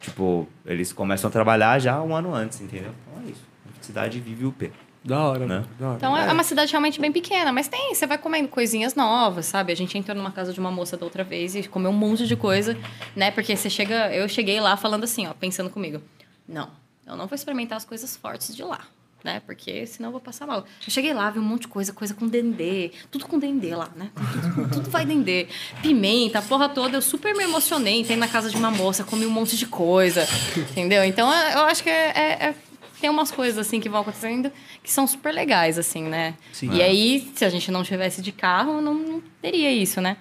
tipo, 0.00 0.48
eles 0.66 0.92
começam 0.92 1.28
a 1.28 1.30
trabalhar 1.30 1.78
já 1.78 2.00
um 2.02 2.14
ano 2.14 2.34
antes, 2.34 2.60
entendeu? 2.60 2.90
Então 3.08 3.22
é 3.26 3.30
isso. 3.30 3.42
A 3.80 3.84
cidade 3.84 4.18
vive 4.20 4.44
o 4.46 4.52
P. 4.52 4.70
Da 5.04 5.22
hora, 5.22 5.46
Né? 5.46 5.64
Da 5.78 5.86
hora. 5.88 5.96
Então 5.98 6.16
é. 6.16 6.32
uma 6.32 6.42
cidade 6.42 6.70
realmente 6.70 6.98
bem 6.98 7.12
pequena, 7.12 7.52
mas 7.52 7.68
tem, 7.68 7.94
você 7.94 8.06
vai 8.06 8.16
comendo 8.16 8.48
coisinhas 8.48 8.94
novas, 8.94 9.44
sabe? 9.46 9.70
A 9.72 9.76
gente 9.76 9.96
entrou 9.98 10.16
numa 10.16 10.32
casa 10.32 10.52
de 10.52 10.58
uma 10.58 10.70
moça 10.70 10.96
da 10.96 11.04
outra 11.04 11.22
vez 11.22 11.54
e 11.54 11.62
comeu 11.64 11.90
um 11.90 11.94
monte 11.94 12.26
de 12.26 12.34
coisa, 12.36 12.76
né? 13.14 13.30
Porque 13.30 13.54
você 13.54 13.68
chega, 13.68 14.14
eu 14.14 14.26
cheguei 14.28 14.58
lá 14.60 14.76
falando 14.76 15.04
assim, 15.04 15.26
ó, 15.26 15.34
pensando 15.34 15.68
comigo. 15.68 16.00
Não, 16.48 16.70
eu 17.06 17.16
não 17.16 17.26
vou 17.26 17.34
experimentar 17.34 17.76
as 17.76 17.84
coisas 17.84 18.16
fortes 18.16 18.56
de 18.56 18.62
lá. 18.62 18.80
Né? 19.22 19.40
Porque 19.46 19.86
senão 19.86 20.08
eu 20.08 20.12
vou 20.12 20.20
passar 20.20 20.46
mal. 20.46 20.58
Eu 20.86 20.90
cheguei 20.90 21.14
lá, 21.14 21.30
vi 21.30 21.38
um 21.38 21.42
monte 21.42 21.62
de 21.62 21.68
coisa, 21.68 21.94
coisa 21.94 22.12
com 22.12 22.28
dendê. 22.28 22.90
Tudo 23.10 23.24
com 23.26 23.38
dendê 23.38 23.74
lá, 23.74 23.88
né? 23.96 24.10
Tudo, 24.54 24.68
tudo 24.70 24.90
vai 24.90 25.06
dendê. 25.06 25.46
Pimenta, 25.80 26.40
a 26.40 26.42
porra 26.42 26.68
toda. 26.68 26.98
Eu 26.98 27.00
super 27.00 27.34
me 27.34 27.42
emocionei. 27.42 28.00
Entrei 28.00 28.18
na 28.18 28.28
casa 28.28 28.50
de 28.50 28.56
uma 28.58 28.70
moça, 28.70 29.02
comi 29.02 29.24
um 29.24 29.30
monte 29.30 29.56
de 29.56 29.64
coisa. 29.64 30.28
Entendeu? 30.72 31.02
Então, 31.04 31.32
eu 31.32 31.60
acho 31.64 31.82
que 31.82 31.88
é- 31.88 32.12
é- 32.14 32.46
é 32.50 32.54
tem 33.04 33.10
umas 33.10 33.30
coisas 33.30 33.58
assim 33.58 33.80
que 33.80 33.88
vão 33.90 34.00
acontecendo 34.00 34.50
que 34.82 34.90
são 34.90 35.06
super 35.06 35.30
legais, 35.30 35.78
assim, 35.78 36.04
né? 36.04 36.32
Sim. 36.54 36.72
E 36.72 36.80
aí, 36.80 37.30
se 37.34 37.44
a 37.44 37.50
gente 37.50 37.70
não 37.70 37.82
tivesse 37.82 38.22
de 38.22 38.32
carro, 38.32 38.80
não, 38.80 38.94
não 38.94 39.22
teria 39.42 39.70
isso, 39.70 40.00
né? 40.00 40.16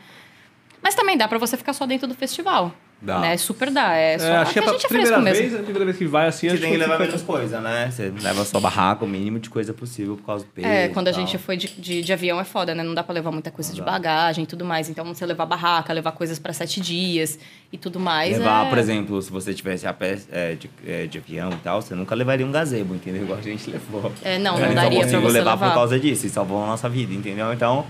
Mas 0.81 0.93
também 0.93 1.15
dá 1.15 1.25
pra 1.25 1.37
você 1.37 1.55
ficar 1.55 1.71
só 1.71 1.85
dentro 1.85 2.09
do 2.09 2.13
festival. 2.13 2.75
Dá. 3.03 3.19
Né? 3.19 3.35
Super 3.35 3.69
dá. 3.69 3.93
É 3.93 4.17
só 4.17 4.25
É, 4.25 4.37
acho 4.37 4.53
que 4.53 4.59
é 4.59 4.61
a 4.61 4.65
pra 4.65 4.73
gente 4.73 4.85
é 4.85 4.87
primeira 4.87 5.21
fresco 5.21 5.23
vez, 5.23 5.39
mesmo. 5.39 5.57
é 5.57 5.59
a 5.59 5.63
primeira 5.63 5.85
vez 5.85 5.97
que 5.97 6.05
vai 6.07 6.27
assim, 6.27 6.49
Você 6.49 6.57
tem 6.57 6.71
que 6.71 6.77
levar 6.77 6.97
menos 6.97 7.21
coisa, 7.21 7.59
né? 7.59 7.91
Você 7.91 8.13
leva 8.21 8.45
só 8.45 8.59
barraca, 8.61 9.03
o 9.03 9.07
mínimo 9.07 9.39
de 9.39 9.49
coisa 9.49 9.73
possível 9.73 10.15
por 10.15 10.25
causa 10.25 10.45
do 10.45 10.51
peso. 10.51 10.67
É, 10.67 10.87
quando 10.87 11.09
a 11.09 11.11
gente 11.11 11.37
foi 11.37 11.57
de, 11.57 11.67
de, 11.67 12.01
de 12.01 12.13
avião 12.13 12.39
é 12.39 12.45
foda, 12.45 12.73
né? 12.73 12.81
Não 12.81 12.93
dá 12.93 13.03
pra 13.03 13.13
levar 13.13 13.31
muita 13.31 13.51
coisa 13.51 13.69
Não 13.71 13.75
de 13.75 13.81
dá. 13.81 13.91
bagagem 13.91 14.45
e 14.45 14.47
tudo 14.47 14.63
mais. 14.63 14.89
Então, 14.89 15.03
você 15.05 15.25
levar 15.25 15.45
barraca, 15.45 15.91
levar 15.91 16.13
coisas 16.13 16.39
pra 16.39 16.53
sete 16.53 16.79
dias 16.79 17.37
e 17.73 17.77
tudo 17.77 17.99
mais. 17.99 18.37
Levar, 18.37 18.67
é... 18.67 18.69
por 18.69 18.77
exemplo, 18.77 19.21
se 19.21 19.29
você 19.29 19.53
tivesse 19.53 19.85
a 19.85 19.93
pé 19.93 20.17
é, 20.31 20.55
de, 20.55 20.69
é, 20.87 21.05
de 21.05 21.17
avião 21.17 21.49
e 21.51 21.57
tal, 21.57 21.81
você 21.81 21.93
nunca 21.93 22.15
levaria 22.15 22.45
um 22.45 22.51
gazebo, 22.51 22.95
entendeu? 22.95 23.23
Igual 23.23 23.39
a 23.39 23.41
gente 23.41 23.67
levou. 23.69 24.11
É, 24.23 24.39
não, 24.39 24.57
não 24.57 24.73
daria 24.73 24.99
pra 24.99 25.07
consigo 25.07 25.21
você 25.23 25.37
levar 25.39 25.53
levar. 25.55 25.67
por 25.67 25.73
causa 25.73 25.99
disso, 25.99 26.25
e 26.25 26.29
salvou 26.29 26.63
a 26.63 26.67
nossa 26.67 26.87
vida, 26.87 27.13
entendeu? 27.13 27.51
Então, 27.51 27.85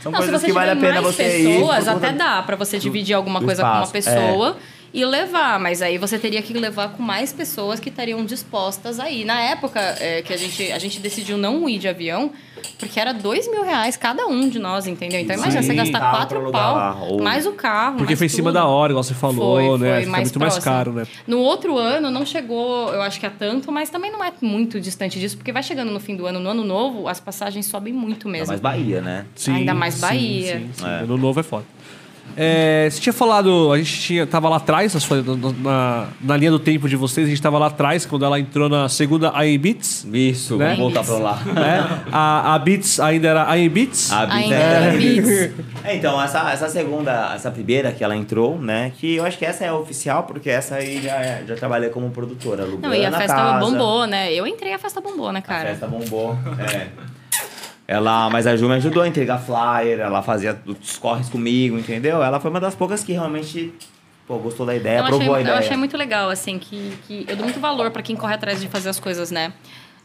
são 0.00 0.12
Não, 0.12 0.20
se 0.20 0.24
coisas 0.26 0.40
você 0.40 0.46
que 0.46 0.52
vale 0.52 0.70
a 0.70 0.74
tiver 0.74 0.88
pena 0.88 1.02
mais 1.02 1.14
você 1.16 1.40
ir. 1.40 1.44
por 1.44 1.60
pessoas, 1.60 1.88
até 1.88 2.12
dá 2.12 2.42
pra 2.42 2.56
você 2.56 2.78
dividir 2.78 3.14
alguma 3.14 3.40
coisa 3.40 3.62
com 3.62 3.68
uma 3.68 3.82
espaço, 3.84 3.92
pessoa 3.92 4.56
e 4.92 5.04
levar. 5.04 5.58
Mas 5.60 5.82
aí 5.82 5.98
você 5.98 6.18
teria 6.18 6.40
que 6.42 6.52
levar 6.54 6.90
com 6.90 7.02
mais 7.02 7.32
pessoas 7.32 7.78
que 7.80 7.88
estariam 7.88 8.24
dispostas 8.24 8.98
aí. 8.98 9.24
Na 9.24 9.40
época 9.40 9.80
é, 9.80 10.22
que 10.22 10.32
a 10.32 10.36
gente, 10.36 10.72
a 10.72 10.78
gente 10.78 11.00
decidiu 11.00 11.36
não 11.36 11.68
ir 11.68 11.78
de 11.78 11.88
avião, 11.88 12.32
porque 12.78 12.98
era 12.98 13.12
dois 13.12 13.48
mil 13.50 13.62
reais 13.64 13.96
cada 13.96 14.26
um 14.26 14.48
de 14.48 14.58
nós, 14.58 14.86
entendeu? 14.86 15.20
Então 15.20 15.36
imagina 15.36 15.62
Sim. 15.62 15.68
você 15.68 15.74
gastar 15.74 16.10
quatro 16.10 16.50
pau, 16.50 16.74
lá, 16.74 16.94
ou- 17.02 17.22
mais 17.22 17.46
o 17.46 17.52
carro. 17.52 17.96
Porque 17.98 18.12
mais 18.12 18.18
foi 18.18 18.26
em 18.26 18.30
cima 18.30 18.52
da 18.52 18.64
hora, 18.66 18.92
igual 18.92 19.02
você 19.02 19.14
falou, 19.14 19.56
Foi, 19.56 19.78
né? 19.78 19.90
foi 19.92 19.98
Fica 20.00 20.10
mais 20.10 20.24
muito 20.24 20.38
mais 20.40 20.52
próximo. 20.54 20.72
caro, 20.74 20.92
né? 20.92 21.06
No 21.26 21.38
outro 21.38 21.76
ano 21.78 22.10
não 22.10 22.24
chegou, 22.26 22.92
eu 22.92 23.02
acho 23.02 23.20
que 23.20 23.26
a 23.26 23.30
tanto, 23.30 23.70
mas 23.70 23.90
também 23.90 24.10
não 24.10 24.22
é 24.24 24.32
muito 24.40 24.80
distante 24.80 25.18
disso, 25.20 25.36
porque 25.36 25.52
vai 25.52 25.62
chegando 25.62 25.90
no 25.92 26.00
fim 26.00 26.16
do 26.16 26.26
ano, 26.26 26.40
no 26.40 26.50
ano 26.50 26.64
novo, 26.64 27.08
as 27.08 27.20
passagens 27.20 27.66
sobem 27.66 27.92
muito 27.92 28.26
Ainda 28.26 28.38
mesmo. 28.38 28.48
mais 28.48 28.60
Bahia, 28.60 29.00
né? 29.00 29.26
Ainda 29.48 29.74
mais 29.74 30.00
Bahia. 30.00 30.58
Sim, 30.58 30.66
sim, 30.66 30.70
sim. 30.74 30.86
É. 30.86 31.00
Ano 31.02 31.16
novo 31.16 31.38
é 31.40 31.42
foda. 31.42 31.64
É, 32.36 32.88
você 32.90 33.00
tinha 33.00 33.12
falado, 33.12 33.72
a 33.72 33.78
gente 33.78 34.00
tinha, 34.00 34.26
tava 34.26 34.48
lá 34.48 34.56
atrás, 34.56 34.94
na, 35.62 36.06
na- 36.20 36.36
linha 36.36 36.50
do 36.50 36.58
tempo 36.58 36.88
de 36.88 36.94
vocês, 36.96 37.26
a 37.26 37.30
gente 37.30 37.42
tava 37.42 37.58
lá 37.58 37.66
atrás, 37.66 38.06
quando 38.06 38.24
ela 38.24 38.38
entrou 38.38 38.68
na 38.68 38.88
segunda 38.88 39.30
AM 39.30 39.58
Beats. 39.58 40.06
Isso, 40.12 40.56
Né? 40.56 40.74
vamos 40.76 40.92
voltar 40.94 41.04
pra 41.04 41.18
lá. 41.18 41.42
né? 41.44 42.02
a, 42.12 42.54
a 42.54 42.58
Beats 42.58 43.00
ainda 43.00 43.28
era 43.28 43.42
AM 43.50 43.68
Beats. 43.68 44.12
A 44.12 44.32
Ainda 44.32 44.54
era- 44.54 44.96
Beats. 44.96 45.50
É, 45.84 45.96
então, 45.96 46.20
essa, 46.22 46.50
essa 46.50 46.68
segunda, 46.68 47.32
essa 47.34 47.50
primeira 47.50 47.90
que 47.92 48.04
ela 48.04 48.14
entrou, 48.16 48.58
né? 48.58 48.92
Que 48.98 49.16
eu 49.16 49.24
acho 49.24 49.36
que 49.38 49.44
essa 49.44 49.64
é 49.64 49.68
a 49.68 49.74
oficial, 49.74 50.24
porque 50.24 50.48
essa 50.50 50.76
aí 50.76 51.00
já, 51.02 51.16
é- 51.16 51.44
já 51.46 51.54
trabalhei 51.56 51.90
como 51.90 52.10
produtora. 52.10 52.66
Não, 52.66 52.94
e 52.94 53.04
a 53.04 53.08
a 53.08 53.12
festa 53.12 53.34
casa. 53.34 53.58
bombou, 53.64 54.06
né? 54.06 54.32
Eu 54.32 54.46
entrei, 54.46 54.72
a 54.74 54.78
festa 54.78 55.00
bombou, 55.00 55.32
né, 55.32 55.40
A 55.40 55.42
cara? 55.42 55.68
festa 55.70 55.86
bombou. 55.86 56.36
É. 56.72 56.86
Ela, 57.90 58.28
mas 58.28 58.46
a 58.46 58.54
Ju 58.54 58.68
me 58.68 58.74
ajudou 58.74 59.02
a 59.02 59.08
entregar 59.08 59.38
flyer, 59.38 59.98
ela 60.00 60.22
fazia 60.22 60.60
os 60.66 60.98
corres 60.98 61.30
comigo, 61.30 61.78
entendeu? 61.78 62.22
Ela 62.22 62.38
foi 62.38 62.50
uma 62.50 62.60
das 62.60 62.74
poucas 62.74 63.02
que 63.02 63.12
realmente 63.12 63.72
pô, 64.26 64.36
gostou 64.36 64.66
da 64.66 64.76
ideia, 64.76 64.98
eu, 64.98 65.04
achei, 65.04 65.14
aprovou 65.16 65.34
a 65.34 65.38
eu 65.38 65.42
ideia. 65.42 65.58
achei 65.58 65.76
muito 65.76 65.96
legal, 65.96 66.28
assim, 66.28 66.58
que, 66.58 66.92
que 67.06 67.24
eu 67.26 67.34
dou 67.34 67.44
muito 67.46 67.58
valor 67.60 67.90
pra 67.90 68.02
quem 68.02 68.14
corre 68.14 68.34
atrás 68.34 68.60
de 68.60 68.68
fazer 68.68 68.90
as 68.90 69.00
coisas, 69.00 69.30
né? 69.30 69.54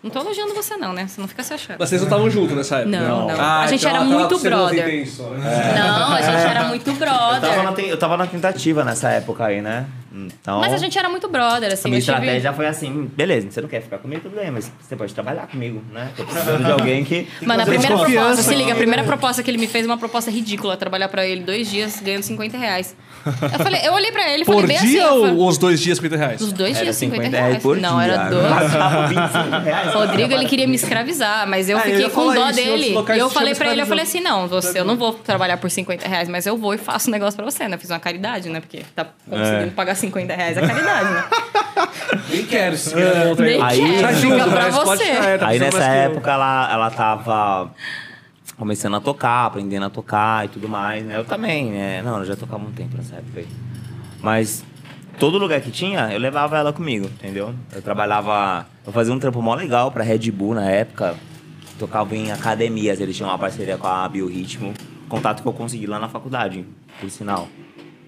Não 0.01 0.09
tô 0.09 0.19
elogiando 0.19 0.53
você, 0.53 0.75
não, 0.77 0.91
né? 0.93 1.07
Você 1.07 1.19
não 1.19 1.27
fica 1.29 1.43
se 1.43 1.53
achando. 1.53 1.77
Mas 1.79 1.87
vocês 1.89 2.01
não 2.01 2.07
estavam 2.07 2.29
juntos 2.29 2.55
nessa 2.55 2.77
época? 2.79 2.97
Não, 2.99 3.27
não. 3.27 3.39
Ah, 3.39 3.61
A 3.61 3.67
gente 3.67 3.85
então 3.85 3.95
era 3.95 4.03
muito 4.05 4.39
brother. 4.39 4.87
intenso, 4.87 5.23
né? 5.23 5.73
Não, 5.77 6.13
a 6.13 6.21
gente 6.21 6.41
era 6.45 6.63
muito 6.67 6.89
Eu 6.91 6.97
tava, 6.97 7.55
na, 7.55 7.61
brother. 7.63 7.85
eu 7.89 7.97
tava 7.97 8.17
na 8.17 8.27
tentativa 8.27 8.83
nessa 8.83 9.09
época 9.11 9.45
aí, 9.45 9.61
né? 9.61 9.85
Então, 10.15 10.59
Mas 10.59 10.71
a 10.73 10.77
gente 10.77 10.95
era 10.97 11.09
muito 11.09 11.27
brother, 11.27 11.73
assim. 11.73 11.87
a 11.87 11.89
minha 11.89 11.99
eu 11.99 12.03
tive- 12.05 12.17
estratégia 12.17 12.53
foi 12.53 12.67
assim, 12.67 13.09
beleza, 13.15 13.49
você 13.49 13.61
não 13.61 13.67
quer 13.67 13.81
ficar 13.81 13.97
comigo, 13.97 14.21
tudo 14.21 14.35
bem, 14.35 14.51
mas 14.51 14.71
você 14.79 14.95
pode 14.95 15.11
trabalhar 15.13 15.47
comigo, 15.47 15.81
né? 15.91 16.11
Tô 16.15 16.23
precisando 16.23 16.63
de 16.63 16.69
alguém 16.71 17.03
que... 17.03 17.27
Mano, 17.41 17.63
a 17.63 17.65
primeira 17.65 17.97
proposta, 17.97 18.43
se 18.43 18.53
liga, 18.53 18.73
a 18.73 18.75
primeira 18.75 19.03
proposta 19.03 19.41
que 19.41 19.49
ele 19.49 19.57
me 19.57 19.65
fez 19.67 19.85
é 19.85 19.87
uma 19.89 19.97
proposta 19.97 20.29
ridícula, 20.29 20.77
trabalhar 20.77 21.09
pra 21.09 21.25
ele 21.25 21.41
dois 21.41 21.67
dias 21.69 21.99
ganhando 21.99 22.21
50 22.23 22.57
reais. 22.57 22.95
Eu 23.25 23.59
falei, 23.59 23.81
eu 23.85 23.93
olhei 23.93 24.11
pra 24.11 24.29
ele 24.31 24.43
e 24.43 24.45
falei 24.45 24.61
Por 24.61 24.67
bem 24.67 24.77
dia 24.79 25.05
assim. 25.07 25.09
eu 25.09 25.15
ou 25.15 25.21
falei, 25.27 25.47
os 25.47 25.57
dois 25.57 25.79
dias, 25.79 25.97
50 25.97 26.15
reais? 26.17 26.41
Os 26.41 26.51
dois 26.53 26.75
Era 26.75 26.83
dias 26.83 26.95
50 26.97 27.23
50 27.25 27.43
reais. 27.45 27.63
por 27.63 27.77
Não, 27.77 27.95
dia. 27.95 28.03
era 28.13 28.29
dois. 28.29 28.45
25 29.09 29.59
reais. 29.63 29.93
Rodrigo, 29.93 30.33
ele 30.33 30.45
queria 30.45 30.67
me 30.67 30.75
escravizar, 30.75 31.47
mas 31.47 31.69
eu 31.69 31.77
É, 31.77 31.79
eu 31.79 31.83
fiquei 31.85 32.01
ia 32.01 32.09
com 32.09 32.33
dó 32.33 32.51
dele. 32.51 32.93
E 33.15 33.17
eu 33.19 33.29
falei 33.29 33.55
pra 33.55 33.71
ele, 33.71 33.81
eu 33.81 33.85
falei 33.85 34.03
assim, 34.03 34.19
não, 34.19 34.47
você, 34.47 34.79
eu 34.79 34.85
não 34.85 34.95
vou 34.97 35.13
trabalhar 35.13 35.57
por 35.57 35.71
50 35.71 36.07
reais, 36.07 36.27
mas 36.29 36.45
eu 36.45 36.57
vou 36.57 36.73
e 36.73 36.77
faço 36.77 37.09
um 37.09 37.11
negócio 37.11 37.35
pra 37.35 37.45
você, 37.45 37.67
né? 37.67 37.77
Fiz 37.77 37.89
uma 37.89 37.99
caridade, 37.99 38.49
né? 38.49 38.59
Porque 38.59 38.81
tá 38.95 39.05
conseguindo 39.29 39.63
É. 39.63 39.69
pagar 39.71 39.95
50 40.03 40.35
reais 40.35 40.57
é 40.57 40.67
caridade, 40.67 41.13
né? 41.13 41.23
Nem 42.29 42.45
quero 42.45 42.77
se 42.77 42.93
quer 42.93 43.27
outra 43.27 43.45
Nem 43.45 43.61
Aí- 43.61 43.79
quero, 44.01 44.15
fica 44.17 44.47
pra 44.49 44.71
pode 44.71 45.03
você. 45.03 45.09
é, 45.11 45.37
tá 45.37 45.47
Aí 45.47 45.59
precisando 45.59 45.61
nessa 45.61 45.77
mais 45.79 45.85
que 45.85 45.97
eu. 45.97 46.11
época 46.11 46.31
ela, 46.31 46.69
ela 46.71 46.91
tava 46.91 47.71
começando 48.57 48.95
a 48.95 48.99
tocar, 48.99 49.45
aprendendo 49.45 49.85
a 49.85 49.89
tocar 49.89 50.45
e 50.45 50.47
tudo 50.49 50.67
mais, 50.69 51.03
né? 51.05 51.17
Eu 51.17 51.25
também, 51.25 51.71
né? 51.71 52.01
Não, 52.03 52.19
eu 52.19 52.25
já 52.25 52.35
tocava 52.35 52.63
há 52.63 52.67
um 52.67 52.71
tempo 52.71 52.95
nessa 52.97 53.15
época 53.15 53.39
aí. 53.39 53.47
Mas 54.21 54.63
todo 55.19 55.37
lugar 55.37 55.59
que 55.61 55.71
tinha, 55.71 56.11
eu 56.11 56.19
levava 56.19 56.57
ela 56.57 56.71
comigo, 56.73 57.05
entendeu? 57.05 57.53
Eu 57.73 57.81
trabalhava. 57.81 58.65
Eu 58.85 58.91
fazia 58.93 59.13
um 59.13 59.19
trampo 59.19 59.41
mó 59.41 59.55
legal 59.55 59.91
pra 59.91 60.03
Red 60.03 60.29
Bull 60.31 60.53
na 60.55 60.69
época. 60.69 61.15
Tocava 61.79 62.15
em 62.15 62.31
academias, 62.31 62.99
eles 63.01 63.15
tinham 63.15 63.29
uma 63.29 63.37
parceria 63.39 63.77
com 63.77 63.87
a 63.87 64.07
Biorritmo. 64.07 64.73
Contato 65.09 65.41
que 65.41 65.47
eu 65.47 65.53
consegui 65.53 65.87
lá 65.87 65.97
na 65.99 66.07
faculdade, 66.07 66.65
por 66.99 67.09
sinal. 67.09 67.47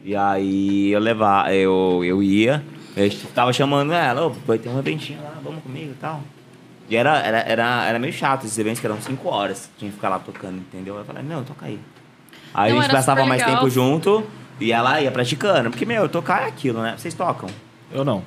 E 0.05 0.15
aí 0.15 0.91
eu 0.91 0.99
levava, 0.99 1.51
eu, 1.51 2.03
eu 2.05 2.21
ia, 2.21 2.63
eu 2.95 3.09
tava 3.33 3.51
chamando 3.51 3.91
ela, 3.91 4.29
vai 4.45 4.59
ter 4.59 4.69
um 4.69 4.77
eventinho 4.77 5.19
lá, 5.19 5.33
vamos 5.43 5.63
comigo 5.63 5.93
e 5.93 5.95
tal. 5.99 6.21
E 6.87 6.95
era, 6.95 7.17
era, 7.17 7.39
era, 7.39 7.85
era 7.85 7.97
meio 7.97 8.13
chato 8.13 8.45
esses 8.45 8.55
eventos 8.59 8.79
que 8.79 8.85
eram 8.85 9.01
5 9.01 9.27
horas, 9.27 9.67
tinha 9.79 9.89
que 9.89 9.95
ficar 9.95 10.09
lá 10.09 10.19
tocando, 10.19 10.57
entendeu? 10.57 10.95
Eu 10.95 11.03
falei, 11.03 11.23
não, 11.23 11.43
toca 11.43 11.65
aí. 11.65 11.79
Aí 12.53 12.71
Não, 12.71 12.77
a 12.77 12.81
gente 12.83 12.91
passava 12.91 13.25
mais 13.25 13.43
tempo 13.43 13.67
junto 13.67 14.23
e 14.59 14.71
ela 14.71 15.01
ia 15.01 15.09
praticando. 15.09 15.71
Porque, 15.71 15.87
meu, 15.87 16.07
tocar 16.07 16.43
é 16.43 16.45
aquilo, 16.49 16.83
né? 16.83 16.93
Vocês 16.95 17.15
tocam. 17.15 17.49
Eu 17.91 18.05
não. 18.05 18.23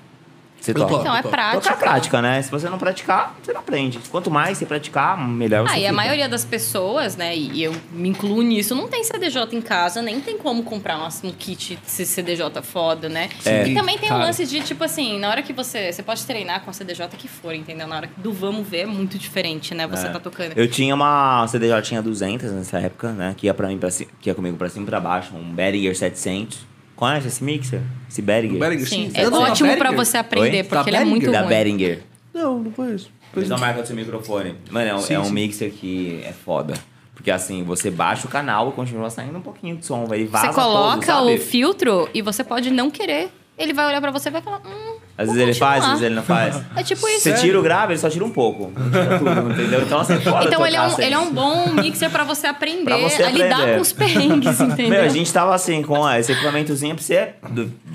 Você 0.61 0.75
toca. 0.75 0.95
Então, 0.95 1.17
é 1.17 1.23
prática. 1.23 1.61
Tocar 1.61 1.75
é 1.75 1.89
prática, 1.89 2.23
né? 2.23 2.43
Se 2.43 2.51
você 2.51 2.69
não 2.69 2.79
praticar, 2.79 3.35
você 3.43 3.53
não 3.53 3.61
aprende. 3.61 3.99
Quanto 4.11 4.31
mais 4.31 4.59
você 4.59 4.67
praticar, 4.67 5.17
melhor 5.17 5.67
você 5.67 5.75
Ah, 5.75 5.79
e 5.79 5.87
a 5.87 5.93
maioria 5.93 6.29
das 6.29 6.45
pessoas, 6.45 7.17
né, 7.17 7.37
e 7.37 7.63
eu 7.63 7.75
me 7.93 8.09
incluo 8.09 8.43
nisso, 8.43 8.75
não 8.75 8.89
tem 8.89 9.03
CDJ 9.05 9.57
em 9.57 9.61
casa, 9.61 10.03
nem 10.03 10.21
tem 10.21 10.37
como 10.37 10.63
comprar 10.63 10.99
um, 10.99 11.07
um 11.29 11.33
kit 11.33 11.77
de 11.77 12.07
CDJ 12.07 12.63
foda, 12.63 13.09
né? 13.09 13.29
É. 13.45 13.67
E 13.69 13.75
também 13.75 13.97
tem 13.99 14.09
o 14.09 14.13
Cara. 14.13 14.25
lance 14.25 14.45
de, 14.47 14.61
tipo 14.63 14.83
assim, 14.85 15.19
na 15.19 15.31
hora 15.31 15.43
que 15.43 15.53
você... 15.53 15.93
Você 15.93 16.03
pode 16.03 16.25
treinar 16.25 16.63
com 16.63 16.71
a 16.71 16.73
CDJ 16.73 17.09
que 17.17 17.29
for, 17.29 17.55
entendeu? 17.55 17.87
Na 17.87 17.97
hora 17.97 18.11
do 18.17 18.33
vamos 18.33 18.67
ver 18.67 18.79
é 18.81 18.87
muito 18.87 19.19
diferente, 19.19 19.75
né? 19.75 19.87
Você 19.87 20.07
É. 20.07 20.11
tá 20.11 20.19
tocando. 20.21 20.53
Eu 20.57 20.69
tinha 20.69 20.95
uma 20.95 21.47
CDJ 21.47 21.83
tinha 21.83 22.03
200 22.03 22.51
nessa 22.53 22.79
época, 22.79 23.13
né? 23.13 23.35
Que 23.37 23.47
ia, 23.47 23.55
pra 23.55 23.69
mim, 23.69 23.79
pra, 23.79 23.89
que 23.91 24.29
ia 24.29 24.35
comigo 24.35 24.57
pra 24.57 24.69
cima 24.69 24.85
e 24.85 24.87
pra 24.87 25.01
baixo. 25.01 25.35
Um 25.35 25.53
Behringer 25.55 25.97
700. 25.97 26.67
Conhece 26.99 27.29
esse 27.29 27.45
mixer? 27.45 27.81
Esse 28.11 28.21
Behringer? 28.21 28.59
Behringer, 28.59 28.89
Sim, 28.89 29.09
sim. 29.11 29.17
é 29.17 29.31
na 29.31 29.39
ótimo 29.39 29.77
pra 29.77 29.93
você 29.93 30.17
aprender, 30.17 30.57
Oi? 30.59 30.65
porque 30.65 30.91
Da 30.91 30.97
ele 30.97 30.97
é 30.97 31.05
muito 31.05 31.31
Da 31.31 31.41
ruim. 31.41 31.49
Behringer. 31.49 32.03
Não, 32.35 32.59
não 32.59 32.71
conheço. 32.73 33.09
Mesma 33.37 33.57
marca 33.57 33.83
do 33.83 33.87
seu 33.87 33.95
microfone. 33.95 34.57
Mano, 34.69 34.89
é 34.91 34.95
um, 34.97 34.99
Sim, 34.99 35.15
é 35.15 35.21
um 35.21 35.25
sim. 35.27 35.33
mixer 35.33 35.71
que 35.71 36.21
é 36.25 36.33
foda. 36.33 36.75
Porque 37.15 37.31
assim, 37.31 37.63
você 37.63 37.89
baixa 37.89 38.27
o 38.27 38.31
canal 38.31 38.71
e 38.71 38.73
continua 38.73 39.11
saindo 39.11 39.39
um 39.39 39.41
pouquinho 39.41 39.77
de 39.77 39.87
som, 39.87 40.07
velho. 40.07 40.29
Vaza 40.29 40.49
Você 40.49 40.53
coloca 40.55 40.95
todo, 40.97 41.05
sabe? 41.27 41.35
o 41.35 41.39
filtro 41.39 42.09
e 42.13 42.21
você 42.21 42.43
pode 42.43 42.69
não 42.73 42.91
querer. 42.91 43.31
Ele 43.57 43.73
vai 43.73 43.87
olhar 43.87 44.01
pra 44.01 44.11
você 44.11 44.29
e 44.29 44.33
vai 44.33 44.43
falar, 44.43 44.61
hum, 44.67 44.98
Às 45.19 45.27
vou 45.27 45.35
vezes 45.35 45.49
ele 45.49 45.59
faz, 45.59 45.83
às 45.83 45.91
vezes 45.91 46.05
ele 46.05 46.15
não 46.15 46.23
faz. 46.23 46.63
É 46.77 46.83
tipo 46.85 47.09
isso. 47.09 47.23
Você 47.23 47.35
tira 47.35 47.59
o 47.59 47.63
grave, 47.63 47.93
ele 47.95 48.01
só 48.01 48.09
tira 48.09 48.25
um 48.25 48.31
pouco. 48.31 48.73
Não 48.75 48.91
tira 48.91 49.19
tudo, 49.19 49.51
entendeu? 49.53 49.83
Então 49.83 49.99
assim, 49.99 50.15
é 50.15 50.21
foda 50.21 50.45
Então 50.45 50.65
ele 50.65 50.77
é, 50.77 50.83
um, 50.83 51.01
ele 51.01 51.15
é 51.15 51.19
um 51.19 51.33
bom 51.33 51.73
mixer 51.73 52.09
pra 52.09 52.23
você 52.23 52.47
aprender 52.47 52.85
Pra 52.85 52.97
você 52.99 53.25
a 53.25 53.31
lidar 53.31 53.75
com 53.75 53.81
os 53.81 53.93
perrengues, 53.93 54.61
entendeu? 54.61 54.91
Meu, 54.91 55.03
a 55.03 55.09
gente 55.09 55.33
tava 55.33 55.53
assim, 55.55 55.83
com 55.83 55.99
ó, 55.99 56.15
esse 56.15 56.31
equipamentozinho 56.31 56.95
pra 56.95 57.03
você 57.05 57.35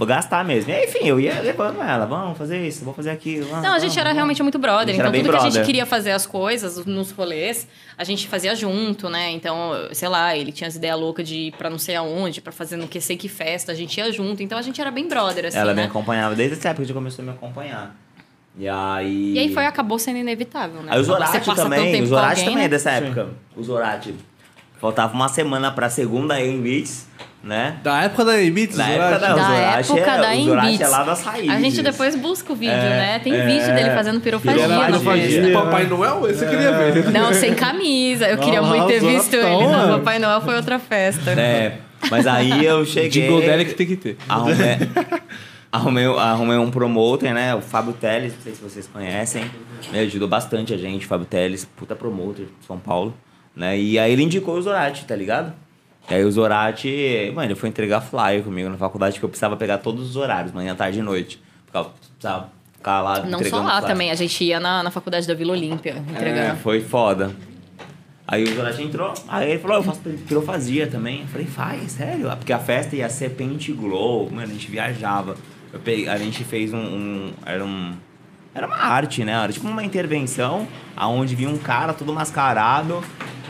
gastar 0.05 0.43
mesmo. 0.43 0.71
E 0.71 0.83
enfim, 0.83 1.07
eu 1.07 1.19
ia 1.19 1.39
levando 1.41 1.81
ela. 1.81 2.05
Vamos 2.05 2.37
fazer 2.37 2.67
isso, 2.67 2.81
vamos 2.81 2.97
fazer 2.97 3.11
aquilo. 3.11 3.47
vamos, 3.47 3.63
Não, 3.63 3.73
a 3.73 3.79
gente 3.79 3.89
vamos, 3.89 3.97
era 3.97 4.09
vamos. 4.09 4.17
realmente 4.17 4.43
muito 4.43 4.59
brother. 4.59 4.93
Então, 4.93 5.11
tudo 5.11 5.29
que 5.29 5.29
a 5.29 5.39
gente 5.39 5.41
brother. 5.43 5.65
queria 5.65 5.85
fazer 5.85 6.11
as 6.11 6.25
coisas 6.25 6.85
nos 6.85 7.11
rolês, 7.11 7.67
a 7.97 8.03
gente 8.03 8.27
fazia 8.27 8.53
junto, 8.55 9.09
né? 9.09 9.31
Então, 9.31 9.71
sei 9.93 10.09
lá, 10.09 10.35
ele 10.35 10.51
tinha 10.51 10.67
as 10.67 10.75
ideias 10.75 10.99
loucas 10.99 11.27
de 11.27 11.35
ir 11.35 11.51
pra 11.53 11.69
não 11.69 11.77
sei 11.77 11.95
aonde, 11.95 12.41
pra 12.41 12.51
fazer 12.51 12.75
no 12.75 12.87
que 12.87 12.99
sei 12.99 13.15
que 13.15 13.29
festa, 13.29 13.71
a 13.71 13.75
gente 13.75 13.97
ia 13.97 14.11
junto. 14.11 14.43
Então, 14.43 14.57
a 14.57 14.61
gente 14.61 14.81
era 14.81 14.91
bem 14.91 15.07
brother, 15.07 15.45
assim, 15.45 15.57
Ela 15.57 15.73
me 15.73 15.81
né? 15.81 15.87
acompanhava 15.87 16.35
desde 16.35 16.57
essa 16.57 16.69
época 16.69 16.85
que 16.85 16.93
começou 17.15 17.23
a 17.23 17.25
me 17.25 17.29
acompanhar. 17.31 17.95
E 18.57 18.67
aí. 18.67 19.33
E 19.33 19.39
aí 19.39 19.53
foi, 19.53 19.65
acabou 19.65 19.97
sendo 19.97 20.17
inevitável, 20.17 20.81
né? 20.81 20.89
Aí 20.91 20.99
o 20.99 21.03
Zorati 21.03 21.55
também, 21.55 22.01
o 22.03 22.05
Zorati 22.05 22.29
alguém, 22.29 22.43
também 22.45 22.57
né? 22.59 22.65
é 22.65 22.67
dessa 22.69 22.91
época. 22.91 23.29
O 23.55 23.63
Zorati. 23.63 24.13
Faltava 24.79 25.13
uma 25.13 25.27
semana 25.29 25.71
pra 25.71 25.89
segunda 25.89 26.39
em 26.39 26.61
Beats, 26.61 27.07
né? 27.43 27.77
Da 27.81 28.03
época 28.03 28.25
da 28.25 28.33
Beats, 28.33 28.75
Na 28.77 28.89
época 28.89 29.17
da- 29.19 29.33
Da 29.33 29.43
Zorati 29.43 29.91
época 29.93 30.11
é- 30.11 30.21
da 30.21 30.35
Embeats. 30.35 30.81
é 30.81 30.87
lá 30.87 31.03
das 31.03 31.23
raízes. 31.23 31.49
A 31.49 31.59
gente 31.59 31.81
depois 31.81 32.15
busca 32.15 32.53
o 32.53 32.55
vídeo, 32.55 32.73
É, 32.75 32.89
né? 32.89 33.19
Tem 33.19 33.33
é. 33.33 33.45
vídeo 33.45 33.73
dele 33.73 33.89
fazendo 33.95 34.19
pirofagia. 34.21 34.67
Pirofagia. 34.67 35.41
festa. 35.43 35.59
Papai 35.61 35.87
Noel? 35.87 36.29
Esse 36.29 36.43
eu 36.43 36.49
queria 36.49 36.71
ver. 36.73 37.11
Não, 37.11 37.33
sem 37.33 37.55
camisa. 37.55 38.27
Eu 38.27 38.37
queria 38.37 38.59
Ah, 38.59 38.63
muito 38.63 38.85
ter 38.87 38.99
visto 38.99 39.33
ele. 39.35 39.67
Não. 39.67 39.97
Papai 39.99 40.19
Noel 40.19 40.41
foi 40.41 40.55
outra 40.55 40.77
festa. 40.77 41.31
É, 41.31 41.77
mas 42.11 42.27
aí 42.27 42.63
eu 42.65 42.85
cheguei. 42.85 43.09
Jingle 43.09 43.41
dele 43.41 43.65
que 43.65 43.73
tem 43.73 43.87
que 43.87 43.95
ter. 43.95 44.17
Arrumei, 44.29 44.55
arrumei, 45.73 46.05
arrumei 46.05 46.57
um 46.57 46.71
promoter, 46.71 47.33
né? 47.33 47.53
O 47.55 47.61
Fábio 47.61 47.93
Teles, 47.93 48.33
não 48.35 48.41
sei 48.41 48.53
se 48.55 48.61
vocês 48.61 48.87
conhecem. 48.87 49.49
Me 49.91 49.99
ajudou 49.99 50.27
bastante 50.27 50.73
a 50.73 50.77
gente, 50.77 51.05
Fábio 51.05 51.25
Teles, 51.25 51.65
puta 51.65 51.95
promoter 51.95 52.45
de 52.45 52.65
São 52.65 52.77
Paulo. 52.79 53.13
Né? 53.55 53.77
E 53.79 53.99
aí 53.99 54.11
ele 54.13 54.23
indicou 54.23 54.55
o 54.55 54.61
Zorati, 54.61 55.05
tá 55.05 55.15
ligado? 55.15 55.53
E 56.09 56.13
aí 56.13 56.23
o 56.23 56.31
Zorati, 56.31 57.31
mano, 57.35 57.47
ele 57.47 57.55
foi 57.55 57.69
entregar 57.69 58.01
flyer 58.01 58.43
comigo 58.43 58.69
na 58.69 58.77
faculdade, 58.77 59.19
que 59.19 59.25
eu 59.25 59.29
precisava 59.29 59.55
pegar 59.57 59.77
todos 59.79 60.09
os 60.09 60.15
horários, 60.15 60.51
manhã, 60.53 60.75
tarde 60.75 60.99
e 60.99 61.01
noite. 61.01 61.41
Porque 61.65 61.77
eu 61.77 61.91
precisava 62.09 62.49
ficar 62.73 63.01
lá 63.01 63.19
Não 63.25 63.43
só 63.43 63.57
lá 63.61 63.77
flyer. 63.77 63.87
também, 63.87 64.11
a 64.11 64.15
gente 64.15 64.43
ia 64.43 64.59
na, 64.59 64.83
na 64.83 64.91
faculdade 64.91 65.27
da 65.27 65.33
Vila 65.33 65.53
Olímpia 65.53 66.03
É, 66.07 66.11
entregar. 66.11 66.55
foi 66.57 66.81
foda. 66.81 67.31
Aí 68.27 68.43
o 68.43 68.55
Zorati 68.55 68.81
entrou, 68.81 69.13
aí 69.27 69.51
ele 69.51 69.59
falou, 69.59 69.77
eu 69.77 69.83
faço 69.83 69.99
pirofazia 70.27 70.87
também. 70.87 71.21
Eu 71.21 71.27
falei, 71.27 71.45
faz, 71.45 71.91
sério? 71.91 72.29
Ah, 72.31 72.35
Porque 72.35 72.53
a 72.53 72.59
festa 72.59 72.95
ia 72.95 73.09
ser 73.09 73.31
Paint 73.31 73.69
Glow, 73.71 74.29
mano, 74.31 74.43
a 74.43 74.53
gente 74.53 74.69
viajava. 74.71 75.35
Peguei- 75.79 76.07
a 76.07 76.17
gente 76.17 76.43
fez 76.43 76.73
um, 76.73 76.77
um- 76.77 77.33
Era 77.45 77.63
um. 77.63 77.93
Era 78.55 78.67
uma 78.67 78.75
arte, 78.77 79.23
né? 79.23 79.31
Era 79.31 79.51
tipo 79.51 79.67
uma 79.67 79.83
intervenção 79.83 80.67
aonde 80.95 81.35
vinha 81.35 81.49
um 81.49 81.57
cara 81.57 81.93
todo 81.93 82.13
mascarado. 82.13 83.03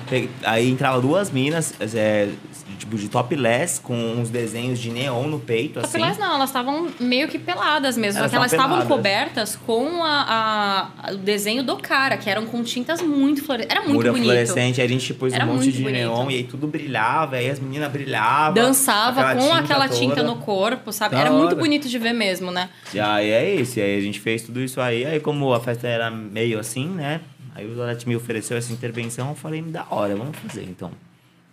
pe- 0.09 0.29
Aí 0.43 0.69
entrava 0.69 1.01
duas 1.01 1.29
minas, 1.31 1.73
é, 1.95 2.29
tipo 2.77 2.97
de 2.97 3.07
topless, 3.09 3.79
com 3.81 3.95
uns 3.95 4.29
desenhos 4.29 4.79
de 4.79 4.89
neon 4.89 5.27
no 5.27 5.39
peito, 5.39 5.79
assim. 5.79 5.97
Topless 5.99 6.19
não, 6.19 6.35
elas 6.35 6.49
estavam 6.49 6.87
meio 6.99 7.27
que 7.27 7.37
peladas 7.39 7.97
mesmo. 7.97 8.19
Elas 8.19 8.33
elas 8.33 8.51
estavam 8.51 8.85
cobertas 8.85 9.55
com 9.55 10.03
a, 10.03 10.89
a- 11.07 11.11
o 11.13 11.17
desenho 11.17 11.63
do 11.63 11.77
cara, 11.77 12.17
que 12.17 12.29
eram 12.29 12.45
com 12.45 12.63
tintas 12.63 13.01
muito 13.01 13.43
flores. 13.43 13.65
Era 13.69 13.81
muito 13.81 13.93
Mura 13.93 14.09
bonito. 14.11 14.25
fluorescente, 14.25 14.81
aí 14.81 14.87
a 14.87 14.89
gente 14.89 15.13
pôs 15.13 15.33
Era 15.33 15.45
um 15.45 15.47
monte 15.53 15.63
muito 15.63 15.75
de 15.77 15.83
bonito. 15.83 15.97
neon 15.99 16.29
e 16.31 16.35
aí 16.35 16.43
tudo 16.43 16.67
brilhava, 16.67 17.35
aí 17.37 17.49
as 17.49 17.59
meninas 17.59 17.91
brilhavam. 17.91 18.53
Dançava 18.53 19.21
aquela 19.21 19.35
com 19.35 19.41
tinta 19.49 19.59
aquela 19.63 19.89
tinta 19.89 20.15
toda. 20.15 20.27
no 20.27 20.35
corpo, 20.37 20.91
sabe? 20.91 21.15
Da 21.15 21.21
Era 21.21 21.31
muito 21.31 21.47
hora. 21.47 21.55
bonito 21.55 21.87
de 21.87 21.97
ver 21.99 22.13
mesmo, 22.13 22.51
né? 22.51 22.69
E 22.93 22.99
aí 22.99 23.29
é 23.29 23.55
isso, 23.55 23.79
e 23.79 23.81
aí 23.81 23.97
a 23.97 24.01
gente 24.01 24.19
fez 24.19 24.41
tudo 24.41 24.59
isso 24.61 24.79
aí, 24.81 25.05
aí 25.05 25.19
como 25.19 25.53
a 25.53 25.59
festa 25.59 25.87
era 25.87 26.09
meio 26.11 26.59
assim, 26.59 26.87
né? 26.87 27.21
Aí 27.55 27.69
o 27.71 27.75
Dorati 27.75 28.07
me 28.09 28.15
ofereceu 28.15 28.57
essa 28.57 28.73
intervenção, 28.73 29.29
eu 29.29 29.35
falei, 29.35 29.61
da 29.61 29.85
hora, 29.89 30.15
vamos 30.15 30.35
fazer 30.37 30.63
então. 30.63 30.91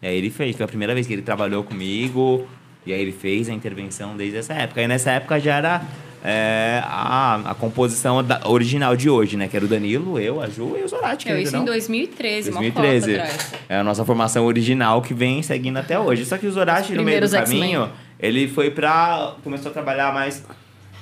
E 0.03 0.07
aí 0.07 0.17
ele 0.17 0.31
fez, 0.31 0.57
foi 0.57 0.65
a 0.65 0.69
primeira 0.69 0.95
vez 0.95 1.07
que 1.07 1.13
ele 1.13 1.23
trabalhou 1.23 1.63
comigo, 1.65 2.47
E 2.87 2.93
aí 2.95 3.01
ele 3.03 3.13
fez 3.13 3.49
a 3.49 3.53
intervenção 3.53 4.17
desde 4.17 4.39
essa 4.39 4.55
época. 4.55 4.81
E 4.81 4.89
nessa 4.89 5.11
época 5.11 5.39
já 5.39 5.57
era 5.57 5.83
é, 6.25 6.81
a, 6.85 7.51
a 7.51 7.55
composição 7.55 8.25
da- 8.25 8.41
original 8.47 8.97
de 8.97 9.11
hoje, 9.11 9.37
né? 9.37 9.49
Que 9.49 9.57
era 9.57 9.65
o 9.67 9.69
Danilo, 9.69 10.19
eu, 10.19 10.41
a 10.41 10.49
Ju 10.49 10.77
e 10.79 10.83
o 10.83 10.89
Zorati. 10.89 11.29
Eu 11.29 11.39
isso 11.39 11.53
ou 11.55 11.63
em 11.63 11.67
não. 11.67 11.73
2013, 11.73 12.51
uma 12.51 12.61
2013. 12.61 13.07
cota 13.13 13.23
atrás. 13.23 13.55
É 13.69 13.77
a 13.77 13.85
nossa 13.85 14.03
formação 14.05 14.47
original 14.47 15.03
que 15.03 15.13
vem 15.13 15.43
seguindo 15.43 15.77
até 15.77 15.99
hoje. 15.99 16.25
Só 16.25 16.39
que 16.39 16.47
o 16.47 16.51
Zorati, 16.53 16.93
no 16.95 17.03
meio 17.03 17.21
do 17.21 17.31
caminho, 17.31 17.91
ele 18.19 18.49
foi 18.49 18.71
pra. 18.71 19.35
começou 19.45 19.71
a 19.71 19.73
trabalhar 19.75 20.13
mais. 20.15 20.43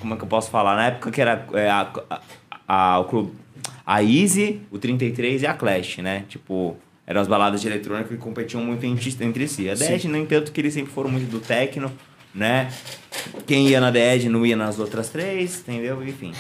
Como 0.01 0.15
é 0.15 0.17
que 0.17 0.23
eu 0.25 0.29
posso 0.29 0.51
falar? 0.51 0.75
Na 0.77 0.87
época 0.87 1.11
que 1.13 1.21
era 1.21 1.47
é, 1.55 1.69
a, 1.71 1.89
a, 2.11 2.95
a- 2.95 2.99
o 2.99 3.05
clube. 3.05 3.33
A 3.87 4.03
Easy, 4.03 4.61
o 4.71 4.79
33 4.79 5.43
e 5.43 5.47
a 5.47 5.55
Clash, 5.55 5.99
né? 5.99 6.25
Tipo, 6.29 6.77
eram 7.09 7.23
as 7.23 7.27
baladas 7.27 7.63
de 7.63 7.67
eletrônica 7.67 8.11
que 8.11 8.19
competiam 8.19 8.63
muito 8.63 8.85
entre, 8.85 9.49
si. 9.49 9.71
A 9.71 9.75
Dead, 9.75 10.05
no 10.05 10.19
entanto, 10.19 10.53
que 10.53 10.61
eles 10.61 10.75
sempre 10.75 10.93
foram 10.93 11.09
muito 11.09 11.31
do 11.31 11.41
techno, 11.41 11.91
né? 12.35 12.71
Quem 13.47 13.67
ia 13.67 13.81
na 13.81 13.91
Dead 13.91 14.25
não 14.25 14.45
ia 14.45 14.55
nas 14.55 14.79
outras 14.79 15.09
três, 15.09 15.61
entendeu? 15.61 16.07
Enfim. 16.07 16.35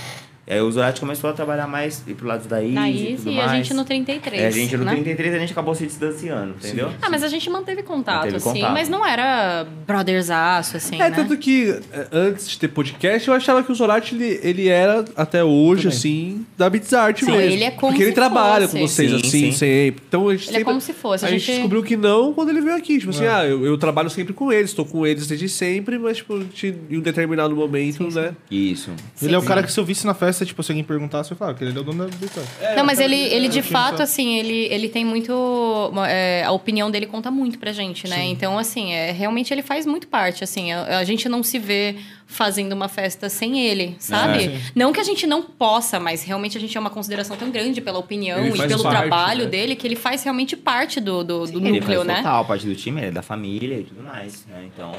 E 0.48 0.54
aí 0.54 0.60
o 0.62 0.72
Zorati 0.72 0.98
começou 0.98 1.28
a 1.28 1.32
trabalhar 1.34 1.66
mais 1.66 2.02
ir 2.06 2.14
pro 2.14 2.26
lado 2.26 2.48
da 2.48 2.62
Easy. 2.62 2.72
Na 2.74 2.88
e 2.88 3.02
Easy 3.12 3.16
tudo 3.24 3.30
e 3.32 3.40
a 3.40 3.46
mais. 3.46 3.66
gente 3.66 3.74
no 3.74 3.84
33. 3.84 4.42
É, 4.42 4.46
a 4.46 4.50
gente 4.50 4.76
no 4.78 4.84
né? 4.84 4.92
33 4.92 5.34
a 5.34 5.38
gente 5.38 5.52
acabou 5.52 5.74
se 5.74 5.84
distanciando, 5.86 6.54
entendeu? 6.58 6.90
Ah, 7.02 7.10
mas 7.10 7.22
a 7.22 7.28
gente 7.28 7.50
manteve 7.50 7.82
contato, 7.82 8.18
Manteve 8.24 8.36
assim, 8.36 8.52
contato. 8.54 8.72
mas 8.72 8.88
não 8.88 9.04
era 9.06 9.66
brotherzaço, 9.86 10.76
assim, 10.78 10.96
É, 11.00 11.10
né? 11.10 11.16
tanto 11.16 11.36
que 11.36 11.70
é, 11.92 12.06
antes 12.12 12.48
de 12.48 12.58
ter 12.58 12.68
podcast, 12.68 13.28
eu 13.28 13.34
achava 13.34 13.62
que 13.62 13.70
o 13.70 13.74
Zorati 13.74 14.14
ele, 14.14 14.40
ele 14.42 14.68
era, 14.68 15.04
até 15.16 15.44
hoje, 15.44 15.82
Também. 15.82 15.96
assim, 15.98 16.46
da 16.56 16.70
Beats 16.70 16.92
Art 16.94 17.20
Sim, 17.20 17.26
mesmo. 17.26 17.40
ele 17.42 17.64
é 17.64 17.70
como 17.70 17.92
Porque 17.92 18.04
ele 18.04 18.10
se 18.12 18.14
trabalha 18.14 18.66
fosse. 18.66 18.78
com 18.80 18.86
vocês, 18.88 19.10
Sim, 19.10 19.16
assim, 19.16 19.30
sim. 19.30 19.52
sempre. 19.52 20.02
Então 20.08 20.28
a 20.28 20.32
gente 20.34 20.44
Ele 20.44 20.50
é 20.50 20.52
sempre- 20.60 20.64
como 20.64 20.80
se 20.80 20.92
fosse, 20.94 21.24
A, 21.24 21.28
a 21.28 21.30
gente 21.30 21.40
gente- 21.40 21.52
descobriu 21.56 21.82
que 21.82 21.96
não 21.96 22.32
quando 22.32 22.48
ele 22.50 22.60
veio 22.62 22.76
aqui. 22.76 22.98
Tipo 22.98 23.10
assim, 23.10 23.26
ah, 23.26 23.44
eu, 23.44 23.66
eu 23.66 23.76
trabalho 23.76 24.08
sempre 24.08 24.32
com 24.32 24.50
eles, 24.52 24.70
estou 24.70 24.86
com 24.86 25.06
eles 25.06 25.26
desde 25.26 25.48
sempre, 25.48 25.98
mas, 25.98 26.16
tipo, 26.18 26.42
em 26.90 26.96
um 26.96 27.00
determinado 27.00 27.54
momento, 27.54 28.02
né? 28.14 28.34
Isso. 28.50 28.90
Ele 29.20 29.34
é 29.34 29.38
o 29.38 29.40
Sim. 29.42 29.46
cara 29.46 29.62
que 29.62 29.70
se 29.70 29.78
eu 29.78 29.84
visse 29.84 30.06
na 30.06 30.14
festa, 30.14 30.37
tipo, 30.46 30.62
se 30.62 30.72
alguém 30.72 30.84
perguntasse, 30.84 31.30
eu 31.30 31.36
falava 31.36 31.56
que 31.56 31.64
ele 31.64 31.76
é 31.76 31.80
o 31.80 31.84
dono 31.84 32.04
da 32.06 32.16
Bitcoin. 32.16 32.44
Não, 32.76 32.84
mas 32.84 33.00
ele, 33.00 33.16
ele 33.16 33.48
de 33.48 33.62
fato, 33.62 34.02
assim, 34.02 34.36
ele, 34.38 34.66
ele 34.72 34.88
tem 34.88 35.04
muito. 35.04 35.92
é, 36.06 36.44
a 36.44 36.52
opinião 36.52 36.90
dele 36.90 37.06
conta 37.06 37.30
muito 37.30 37.58
pra 37.58 37.72
gente, 37.72 38.08
né? 38.08 38.24
Então, 38.24 38.58
assim, 38.58 38.92
é, 38.92 39.12
realmente 39.12 39.52
ele 39.52 39.62
faz 39.62 39.86
muito 39.86 40.08
parte, 40.08 40.44
assim. 40.44 40.72
A, 40.72 40.98
a 40.98 41.04
gente 41.04 41.28
não 41.28 41.42
se 41.42 41.58
vê 41.58 41.96
fazendo 42.28 42.72
uma 42.72 42.88
festa 42.88 43.28
sem 43.30 43.58
ele, 43.58 43.96
sabe? 43.98 44.44
É. 44.44 44.60
não 44.74 44.92
que 44.92 45.00
a 45.00 45.04
gente 45.04 45.26
não 45.26 45.42
possa, 45.42 45.98
mas 45.98 46.22
realmente 46.22 46.58
a 46.58 46.60
gente 46.60 46.76
é 46.76 46.80
uma 46.80 46.90
consideração 46.90 47.36
tão 47.36 47.50
grande 47.50 47.80
pela 47.80 47.98
opinião 47.98 48.38
Ele 48.38 48.50
e 48.50 48.68
pelo 48.68 48.82
parte, 48.82 48.96
trabalho 48.96 49.44
né? 49.44 49.50
dele 49.50 49.74
que 49.74 49.86
ele 49.86 49.96
faz 49.96 50.22
realmente 50.22 50.54
parte 50.54 51.00
do, 51.00 51.24
do, 51.24 51.46
do 51.46 51.58
ele 51.58 51.80
núcleo, 51.80 52.04
faz 52.04 52.06
né? 52.06 52.16
total 52.16 52.44
parte 52.44 52.66
do 52.66 52.74
time, 52.74 53.00
ele 53.00 53.08
é 53.08 53.10
da 53.10 53.22
família 53.22 53.78
e 53.80 53.84
tudo 53.84 54.02
mais, 54.02 54.44
né? 54.46 54.68
Então, 54.72 54.92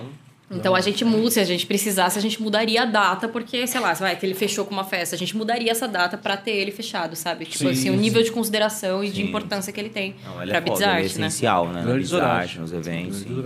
Então 0.52 0.74
a 0.74 0.82
gente 0.82 1.06
muda, 1.06 1.30
se 1.32 1.40
a 1.40 1.44
gente 1.44 1.66
precisasse, 1.66 2.18
a 2.18 2.22
gente 2.22 2.42
mudaria 2.42 2.82
a 2.82 2.86
data, 2.86 3.28
porque, 3.28 3.68
sei 3.68 3.80
lá, 3.80 3.94
vai 3.94 4.16
que 4.16 4.26
ele 4.26 4.34
fechou 4.34 4.66
com 4.66 4.72
uma 4.72 4.84
festa, 4.84 5.16
a 5.16 5.18
gente 5.18 5.38
mudaria 5.38 5.72
essa 5.72 5.88
data 5.88 6.18
pra 6.18 6.36
ter 6.36 6.52
ele 6.52 6.72
fechado, 6.72 7.16
sabe? 7.16 7.46
Tipo 7.46 7.66
Sim, 7.66 7.70
assim, 7.70 7.90
o 7.90 7.94
sim. 7.94 8.00
nível 8.00 8.24
de 8.24 8.32
consideração 8.32 9.04
e 9.04 9.10
de 9.10 9.22
Sim. 9.22 9.28
importância 9.28 9.72
que 9.72 9.80
ele 9.80 9.90
tem 9.90 10.16
não, 10.26 10.42
ele 10.42 10.52
pra 10.52 10.60
é 10.60 10.62
foda, 10.62 10.74
Bizarre, 10.74 10.92
ele 11.06 11.14
é 11.14 11.18
né? 11.18 11.28
essencial, 11.28 11.68
né? 11.70 11.84
Na 11.84 12.60
nos 12.60 12.74
eventos, 12.74 13.18
sim. 13.20 13.44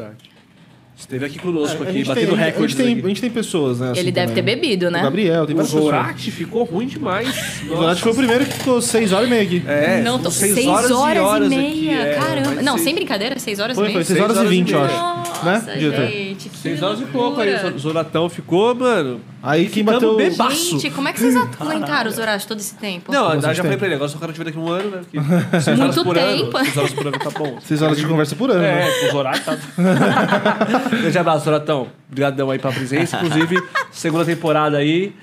Esteve 0.95 1.26
aqui 1.26 1.40
conosco, 1.40 1.84
É, 1.84 1.88
a, 1.88 1.90
aqui, 1.90 1.98
gente 1.98 2.06
tem, 2.14 2.26
batendo 2.28 2.41
a, 2.41 2.68
gente 2.68 2.76
tem, 2.78 3.02
a 3.03 3.07
gente 3.07 3.22
tem 3.22 3.30
pessoas, 3.30 3.80
né? 3.80 3.91
assim, 3.91 3.99
Ele 3.99 4.11
deve 4.11 4.34
ter 4.34 4.41
também. 4.41 4.56
bebido, 4.56 4.88
O 4.88 4.91
né? 4.91 5.02
Gabriel, 5.02 5.45
tem 5.45 5.56
O 5.56 5.57
pessoas. 5.60 5.84
Zorati 5.86 6.32
ficou 6.32 6.64
ruim 6.64 6.86
demais. 6.88 7.61
O 7.70 7.76
Zorati 7.76 8.02
foi 8.02 8.11
o 8.11 8.15
primeiro 8.15 8.45
que 8.45 8.53
ficou 8.53 8.82
6 8.82 9.11
horas 9.11 9.28
e 9.28 9.30
meia 9.30 9.41
aqui. 9.41 9.64
É, 9.68 10.02
não, 10.02 10.20
tô, 10.20 10.30
seis, 10.32 10.56
horas, 10.68 10.91
e 10.91 11.49
meia. 11.49 11.68
aqui, 11.70 11.90
é, 11.90 12.14
Caramba. 12.15 12.61
Não, 12.61 12.74
seis- 12.74 12.84
sem 12.86 12.95
brincadeira, 12.95 13.40
seis 13.40 13.60
horas 13.60 13.76
Foi, 13.76 13.86
e 13.86 13.88
meia. 13.88 13.98
foi 13.98 14.03
6 14.06 14.18
Seis 14.18 14.24
horas 14.24 14.38
e 14.38 14.40
horas 14.40 14.52
e 14.52 14.56
20, 14.56 14.72
eu 14.72 14.84
acho. 14.84 14.95
Nossa, 14.95 15.44
Né, 15.44 15.80
gente, 15.80 16.49
que 16.49 16.57
Seis 16.57 16.82
horas 16.82 17.02
e 17.02 17.06
pouco 17.06 17.41
aí, 17.41 17.53
o 17.76 17.80
Zoratão 17.80 18.30
ficou, 18.30 18.74
mano. 18.76 19.20
Aí 19.45 19.64
quem 19.68 19.84
Ficamos 19.84 20.02
bateu... 20.02 20.15
bebaço. 20.15 20.80
Gente, 20.80 20.90
como 20.91 21.10
é 21.10 21.11
que 21.11 21.20
vocês 21.20 21.36
aguentaram 21.36 22.10
os 22.10 22.18
horários 22.18 22.45
todo 22.45 22.60
esse 22.61 22.76
tempo? 22.76 23.11
Não, 23.11 23.34
eu 23.34 23.41
já 23.41 23.61
falei 23.61 23.78
pra 23.78 23.88
ele, 23.88 23.95
agora 23.95 24.10
só 24.10 24.18
quero 24.18 24.32
te 24.32 24.38
ver 24.38 24.45
daqui 24.45 24.57
a 24.57 24.61
um 24.61 24.70
ano, 24.70 24.90
né? 24.90 25.02
Porque 25.02 25.20
seis 25.60 25.80
horas 25.80 25.95
Muito 25.98 26.03
por 26.06 26.15
tempo. 26.15 26.57
ano. 26.57 26.65
Seis 26.65 26.78
horas 26.78 26.94
por 26.94 27.07
ano 27.07 27.20
tá 27.20 27.30
bom. 27.30 27.57
6 27.60 27.82
horas 27.82 27.98
de 27.98 28.07
conversa 28.07 28.36
por 28.38 28.52
ano, 28.52 28.61
né? 28.61 28.88
É, 28.88 28.99
com 29.02 29.06
os 29.07 29.14
horários 29.14 29.44
tá. 29.44 29.57
Grande 30.90 31.18
abraço, 31.18 31.44
Zoratão. 31.45 31.88
Obrigadão 32.10 32.49
aí 32.49 32.57
pela 32.57 32.74
presença. 32.74 33.18
Inclusive, 33.18 33.61
segunda 33.91 34.24
temporada 34.24 34.78
aí. 34.78 35.14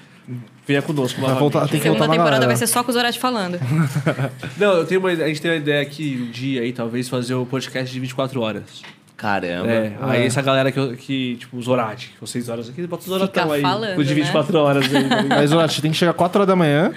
Venha 0.67 0.83
conosco. 0.83 1.19
Vai 1.21 1.31
novamente. 1.31 1.41
voltar, 1.53 1.61
tem 1.69 1.79
que 1.81 1.83
Segunda 1.85 1.99
voltar 1.99 2.13
temporada 2.13 2.37
galera. 2.37 2.47
vai 2.47 2.57
ser 2.57 2.67
só 2.67 2.85
com 2.85 2.91
os 2.91 2.97
horários 2.97 3.17
falando. 3.17 3.59
Não, 4.57 4.73
eu 4.75 4.85
tenho 4.87 5.01
uma, 5.01 5.09
a 5.09 5.15
gente 5.29 5.41
tem 5.41 5.51
uma 5.51 5.57
ideia 5.57 5.81
aqui 5.83 6.27
um 6.29 6.31
dia 6.31 6.61
aí, 6.61 6.73
talvez, 6.73 7.09
fazer 7.09 7.35
o 7.35 7.45
podcast 7.47 7.91
de 7.93 7.99
24 7.99 8.41
horas. 8.41 8.83
Caramba. 9.21 9.71
É, 9.71 9.97
aí 10.01 10.23
É. 10.23 10.27
essa 10.27 10.41
galera 10.41 10.73
que, 10.73 10.97
que 10.97 11.37
tipo, 11.37 11.59
os 11.59 11.67
Zorati, 11.67 12.09
que 12.15 12.21
vocês 12.21 12.49
horas 12.49 12.71
aqui, 12.71 12.87
bota 12.87 13.03
os 13.03 13.09
Zoratão 13.09 13.53
aí. 13.53 13.61
falando, 13.61 13.99
o 13.99 14.03
de 14.05 14.15
né? 14.15 14.21
24 14.23 14.59
horas 14.59 14.85
aí. 14.95 15.09
tá 15.09 15.21
ligado? 15.23 15.39
Aí, 15.41 15.47
Zorati, 15.47 15.83
tem 15.83 15.91
que 15.91 15.97
chegar 15.99 16.15
4 16.15 16.39
horas 16.41 16.49
da 16.49 16.57
manhã, 16.57 16.91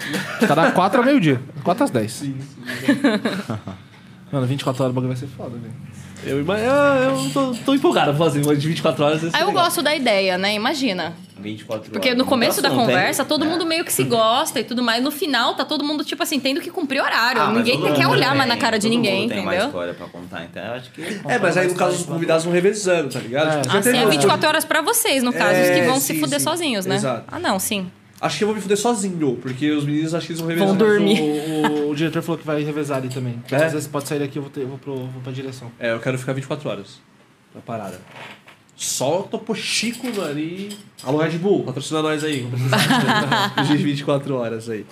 tá 0.48 0.56
da 0.56 0.72
4 0.72 1.00
ao 1.00 1.06
meio-dia. 1.06 1.42
4 1.66 1.84
às 1.84 1.90
10. 1.92 2.12
Sim, 2.12 2.36
Mano, 4.32 4.48
24 4.48 4.84
horas 4.84 4.92
o 4.92 4.96
bagulho 4.96 5.14
vai 5.14 5.18
ser 5.18 5.28
foda, 5.28 5.52
velho. 5.52 5.74
Eu, 6.26 6.40
eu, 6.40 6.46
eu 6.46 7.30
tô, 7.34 7.54
tô 7.66 7.74
empolgado 7.74 8.12
pra 8.14 8.18
fazer 8.26 8.42
uma 8.44 8.56
de 8.56 8.68
24 8.68 9.04
horas. 9.04 9.24
Aí 9.34 9.42
eu 9.42 9.48
legal. 9.48 9.64
gosto 9.66 9.82
da 9.82 9.96
ideia, 9.96 10.38
né? 10.38 10.54
Imagina. 10.54 11.14
24 11.40 11.92
Porque 11.92 12.10
horas. 12.10 12.18
no 12.18 12.26
começo 12.26 12.62
da 12.62 12.70
tem- 12.70 12.78
conversa, 12.78 13.26
todo 13.26 13.44
é. 13.44 13.48
mundo 13.48 13.66
meio 13.66 13.84
que 13.84 13.92
se 13.92 14.04
gosta 14.06 14.60
e 14.60 14.64
tudo 14.64 14.82
mais. 14.82 15.04
No 15.04 15.12
final, 15.12 15.56
tá 15.56 15.66
todo 15.66 15.84
mundo, 15.84 16.04
tipo 16.06 16.24
assim, 16.24 16.40
tendo 16.40 16.62
que 16.62 16.70
cumprir 16.72 17.02
horário. 17.02 17.42
Ah, 17.42 17.52
ninguém 17.52 17.82
quer 17.94 18.08
olhar 18.08 18.34
mais 18.34 18.48
na 18.48 18.56
tem, 18.56 18.62
cara 18.62 18.80
de 18.80 18.88
ninguém, 18.90 19.22
mundo 19.24 19.30
tem 19.34 19.40
uma 19.42 19.52
entendeu? 19.52 19.68
história 19.68 19.94
pra 19.94 20.08
contar, 20.08 20.44
então 20.46 20.64
eu 20.64 20.74
acho 20.74 20.92
que... 20.92 21.02
É, 21.28 21.38
mas 21.40 21.58
aí 21.58 21.68
no 21.68 21.76
caso 21.76 21.98
os 21.98 22.06
convidados 22.06 22.46
vão 22.46 22.54
revezando, 22.54 23.10
tá 23.10 23.20
ligado? 23.20 23.58
É. 23.58 23.62
Tipo, 23.62 23.78
Assim, 23.78 23.92
teve 23.92 24.04
é 24.04 24.08
um- 24.08 24.10
24 24.12 24.48
horas 24.48 24.64
pra 24.64 24.82
vocês, 24.82 25.22
no 25.22 25.34
caso, 25.34 25.52
os 25.60 25.68
É, 25.68 25.80
que 25.80 25.86
vão 25.86 25.96
sim, 25.96 26.14
se 26.14 26.20
fuder 26.22 26.40
sim. 26.40 26.46
sozinhos, 26.46 26.86
né? 26.86 26.96
Exato. 26.96 27.24
Ah, 27.30 27.40
não, 27.40 27.60
sim. 27.60 27.92
Acho 28.26 28.38
que 28.38 28.44
eu 28.44 28.48
vou 28.48 28.56
me 28.56 28.62
fuder 28.62 28.78
sozinho, 28.78 29.38
porque 29.42 29.70
os 29.72 29.84
meninos 29.86 30.14
acho 30.16 30.26
que 30.28 30.32
eles 30.32 30.40
vão 30.40 30.50
revezando. 30.50 30.78
Vão 30.78 30.88
dormir. 30.88 31.20
O, 31.22 31.88
o- 31.88 31.90
o 31.92 31.96
diretor 31.96 32.22
falou 32.22 32.40
que 32.40 32.46
vai 32.48 32.64
revezar 32.64 32.98
ali 33.00 33.10
também. 33.10 33.42
É? 33.52 33.56
Às 33.66 33.74
vezes 33.74 33.88
pode 33.88 34.08
sair 34.08 34.20
daqui, 34.20 34.38
eu 34.38 34.44
vou, 34.44 34.52
ter, 34.52 34.62
eu 34.62 34.68
vou, 34.70 34.78
pro, 34.78 34.96
vou 34.96 35.22
pra 35.22 35.32
direção. 35.34 35.70
É, 35.80 35.92
eu 35.92 36.00
quero 36.00 36.18
ficar 36.18 36.32
24 36.34 36.70
horas 36.70 37.00
na 37.54 37.60
parada. 37.62 38.00
Só 38.76 39.20
o 39.20 39.24
Topo 39.24 39.54
Chico, 39.54 40.08
mano, 40.16 40.40
e... 40.40 40.70
Alô, 41.04 41.20
Red 41.20 41.38
Bull, 41.38 41.64
patrocina 41.64 42.02
nós 42.02 42.24
aí. 42.24 42.48
Os 43.62 43.68
dias 43.68 43.78
de 43.80 43.84
24 43.86 44.36
horas 44.36 44.70
aí. 44.70 44.86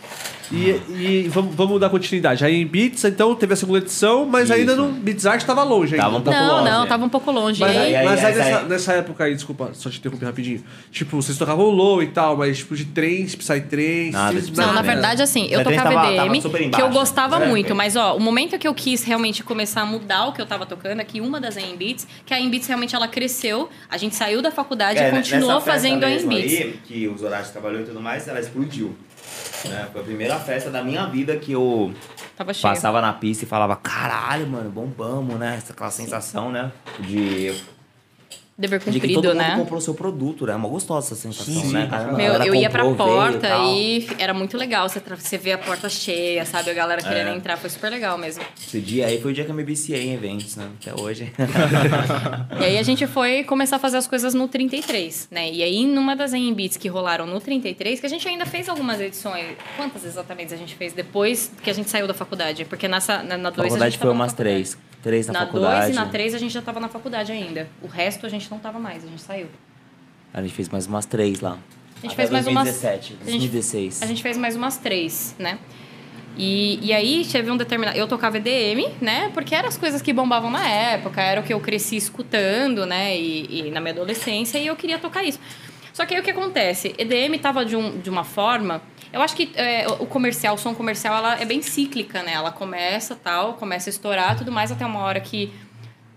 E, 0.51 0.81
e 1.23 1.27
vamos, 1.29 1.55
vamos 1.55 1.79
dar 1.79 1.89
continuidade. 1.89 2.43
Aí 2.43 2.61
em 2.61 2.65
Beats, 2.67 3.03
então, 3.05 3.33
teve 3.35 3.53
a 3.53 3.55
segunda 3.55 3.79
edição, 3.79 4.25
mas 4.25 4.45
Isso. 4.45 4.53
ainda 4.53 4.75
não... 4.75 4.91
Beats 4.91 5.25
Art 5.25 5.43
tava 5.43 5.63
longe 5.63 5.93
ainda. 5.95 6.03
Tava 6.05 6.17
um 6.17 6.21
pouco 6.21 6.39
não, 6.39 6.55
longe, 6.57 6.69
não, 6.69 6.83
é. 6.83 6.87
tava 6.87 7.05
um 7.05 7.09
pouco 7.09 7.31
longe. 7.31 7.59
Mas, 7.61 7.77
aí, 7.77 7.95
aí- 7.95 8.05
mas 8.05 8.19
aí 8.19 8.25
aí- 8.25 8.37
nessa, 8.37 8.57
aí- 8.59 8.65
nessa 8.69 8.93
época 8.93 9.23
aí, 9.23 9.33
desculpa, 9.35 9.71
só 9.73 9.89
te 9.89 9.99
interromper 9.99 10.25
rapidinho. 10.25 10.63
Tipo, 10.91 11.21
vocês 11.21 11.37
tocavam 11.37 11.65
low 11.69 12.03
e 12.03 12.07
tal, 12.07 12.35
mas 12.37 12.57
tipo 12.59 12.75
de 12.75 12.85
psytrance... 12.85 14.11
Nada 14.11 14.33
vocês- 14.33 14.49
de 14.49 14.57
Não, 14.57 14.73
na 14.73 14.81
verdade, 14.81 15.21
assim, 15.21 15.47
eu 15.49 15.63
tocava 15.63 15.93
tava- 15.93 16.11
EDM, 16.13 16.41
tava 16.41 16.57
que 16.57 16.81
eu 16.81 16.89
gostava 16.89 17.43
É. 17.43 17.47
muito, 17.47 17.73
mas 17.75 17.95
ó, 17.95 18.15
o 18.15 18.19
momento 18.19 18.57
que 18.57 18.67
eu 18.67 18.73
quis 18.73 19.03
realmente 19.03 19.43
começar 19.43 19.81
a 19.81 19.85
mudar 19.85 20.27
o 20.27 20.33
que 20.33 20.41
eu 20.41 20.45
tava 20.45 20.65
tocando 20.65 20.99
é 20.99 21.03
que 21.03 21.21
uma 21.21 21.39
das 21.39 21.57
AM 21.57 21.77
Beats, 21.77 22.07
que 22.25 22.33
a 22.33 22.37
AM 22.37 22.49
Beats 22.49 22.67
realmente 22.67 22.95
ela 22.95 23.07
cresceu, 23.07 23.69
a 23.89 23.97
gente 23.97 24.15
saiu 24.15 24.41
da 24.41 24.51
faculdade 24.51 24.99
É, 24.99 25.07
e 25.07 25.11
continuou 25.11 25.61
fazendo 25.61 26.03
a 26.03 26.07
AM 26.07 26.27
Beats. 26.27 26.51
aí, 26.53 26.79
que 26.85 27.07
os 27.07 27.21
horários 27.23 27.49
trabalhou 27.49 27.81
e 27.81 27.83
tudo 27.85 28.01
mais, 28.01 28.27
ela 28.27 28.39
explodiu. 28.39 28.95
Né? 29.65 29.87
Foi 29.91 30.01
a 30.01 30.03
primeira 30.03 30.39
festa 30.39 30.69
da 30.69 30.83
minha 30.83 31.05
vida 31.05 31.35
que 31.37 31.51
eu 31.51 31.93
passava 32.61 33.01
na 33.01 33.13
pista 33.13 33.45
e 33.45 33.47
falava, 33.47 33.75
caralho, 33.75 34.47
mano, 34.47 34.69
bombamos, 34.69 35.37
né? 35.37 35.55
Essa 35.57 35.73
aquela 35.73 35.91
sensação, 35.91 36.51
né? 36.51 36.71
De, 36.99 37.53
Dever 38.57 38.79
de 38.79 38.99
que 38.99 39.07
todo 39.13 39.15
cumprido, 39.15 39.27
mundo 39.29 39.37
né? 39.37 39.55
comprou 39.57 39.81
seu 39.81 39.93
produto, 39.93 40.45
né? 40.45 40.53
É 40.53 40.55
uma 40.55 40.67
gostosa 40.69 41.07
essa 41.07 41.15
sensação, 41.15 41.53
Sim, 41.63 41.71
né? 41.73 41.87
a 41.91 42.11
Meu, 42.11 42.33
eu 42.33 42.53
ia 42.53 42.69
pra 42.69 42.83
porta 42.93 43.47
tal. 43.47 43.73
e, 43.73 44.07
era 44.19 44.33
muito 44.33 44.55
legal. 44.57 44.87
Você, 44.87 44.99
você 44.99 45.37
vê 45.37 45.53
a 45.53 45.57
porta 45.57 45.89
cheia, 45.89 46.45
sabe? 46.45 46.69
A 46.69 46.73
galera 46.73 47.01
querendo 47.01 47.29
É. 47.29 47.35
entrar. 47.35 47.57
Foi 47.57 47.69
super 47.69 47.89
legal 47.89 48.17
mesmo. 48.17 48.43
Esse 48.61 48.79
dia 48.79 49.07
aí 49.07 49.19
foi 49.21 49.31
o 49.31 49.33
dia 49.33 49.45
que 49.45 49.51
eu 49.51 49.55
me 49.55 49.63
viciei 49.63 50.03
em 50.09 50.13
eventos, 50.13 50.55
né? 50.55 50.67
Até 50.81 50.99
hoje. 51.01 51.31
E 52.59 52.63
aí 52.63 52.77
a 52.77 52.83
gente 52.83 53.07
foi 53.07 53.43
começar 53.43 53.77
a 53.77 53.79
fazer 53.79 53.97
as 53.97 54.05
coisas 54.07 54.33
no 54.33 54.47
33, 54.47 55.27
né? 55.31 55.49
E 55.51 55.63
aí, 55.63 55.85
numa 55.85 56.15
das 56.15 56.31
Beats 56.31 56.77
que 56.77 56.87
rolaram 56.87 57.25
no 57.25 57.39
33, 57.39 57.99
que 57.99 58.05
a 58.05 58.09
gente 58.09 58.27
ainda 58.27 58.45
fez 58.45 58.69
algumas 58.69 58.99
edições. 59.01 59.45
Quantas 59.75 60.05
exatamente 60.05 60.53
a 60.53 60.57
gente 60.57 60.75
fez 60.75 60.93
depois 60.93 61.51
que 61.63 61.69
a 61.69 61.73
gente 61.73 61.89
saiu 61.89 62.07
da 62.07 62.13
faculdade? 62.13 62.65
Porque 62.65 62.87
nessa, 62.87 63.23
na 63.23 63.37
2 63.37 63.39
Na 63.39 63.41
a 63.41 63.47
gente 63.47 63.51
faculdade 63.69 63.97
foi 63.97 64.09
umas 64.11 64.33
três. 64.33 64.77
Três 65.01 65.27
na, 65.27 65.33
Na 65.33 65.39
2 65.45 65.51
faculdade. 65.51 65.91
e 65.91 65.95
na 65.95 66.05
3 66.07 66.35
a 66.35 66.37
gente 66.37 66.53
já 66.53 66.61
tava 66.61 66.79
na 66.79 66.87
faculdade 66.87 67.31
ainda. 67.31 67.67
O 67.81 67.87
resto 67.87 68.25
a 68.25 68.29
gente 68.29 68.49
não 68.51 68.59
tava 68.59 68.79
mais, 68.79 69.03
a 69.03 69.07
gente 69.07 69.21
saiu. 69.21 69.47
A 70.33 70.41
gente 70.41 70.53
fez 70.53 70.69
mais 70.69 70.85
umas 70.87 71.05
três 71.05 71.39
lá. 71.41 71.51
A 71.97 72.01
gente 72.07 72.13
Até 72.13 72.15
fez 72.15 72.29
mais 72.29 72.47
umas- 72.47 72.63
2017, 72.65 73.13
a 73.13 73.15
gente- 73.31 73.39
2016. 73.49 74.01
A 74.01 74.05
gente 74.05 74.21
fez 74.23 74.37
mais 74.37 74.55
umas 74.55 74.77
três, 74.77 75.35
né? 75.39 75.57
E, 76.37 76.79
e 76.81 76.93
aí 76.93 77.25
teve 77.29 77.51
um 77.51 77.57
determinado. 77.57 77.97
Eu 77.97 78.07
tocava 78.07 78.37
EDM, 78.37 78.87
né? 79.01 79.29
Porque 79.33 79.53
eram 79.53 79.67
as 79.67 79.75
coisas 79.77 80.01
que 80.01 80.13
bombavam 80.13 80.49
na 80.49 80.65
época, 80.67 81.21
era 81.21 81.41
o 81.41 81.43
que 81.43 81.53
eu 81.53 81.59
cresci 81.59 81.97
escutando, 81.97 82.85
né? 82.85 83.17
E, 83.17 83.67
e 83.67 83.71
na 83.71 83.81
minha 83.81 83.93
adolescência, 83.93 84.57
e 84.57 84.67
eu 84.67 84.75
queria 84.75 84.97
tocar 84.97 85.23
isso. 85.23 85.39
Só 85.93 86.05
que 86.05 86.13
aí 86.13 86.21
o 86.21 86.23
que 86.23 86.31
acontece? 86.31 86.95
EDM 86.97 87.37
tava 87.39 87.65
de, 87.65 87.75
um, 87.75 87.99
de 87.99 88.09
uma 88.09 88.23
forma. 88.23 88.81
Eu 89.11 89.21
acho 89.21 89.35
que 89.35 89.51
é, 89.55 89.85
o 89.99 90.05
comercial, 90.05 90.55
o 90.55 90.57
som 90.57 90.73
comercial, 90.73 91.17
ela 91.17 91.39
é 91.39 91.45
bem 91.45 91.61
cíclica, 91.61 92.23
né? 92.23 92.33
Ela 92.33 92.51
começa 92.51 93.15
tal, 93.15 93.55
começa 93.55 93.89
a 93.89 93.91
estourar 93.91 94.37
tudo 94.37 94.51
mais, 94.51 94.71
até 94.71 94.85
uma 94.85 94.99
hora 95.01 95.19
que 95.19 95.51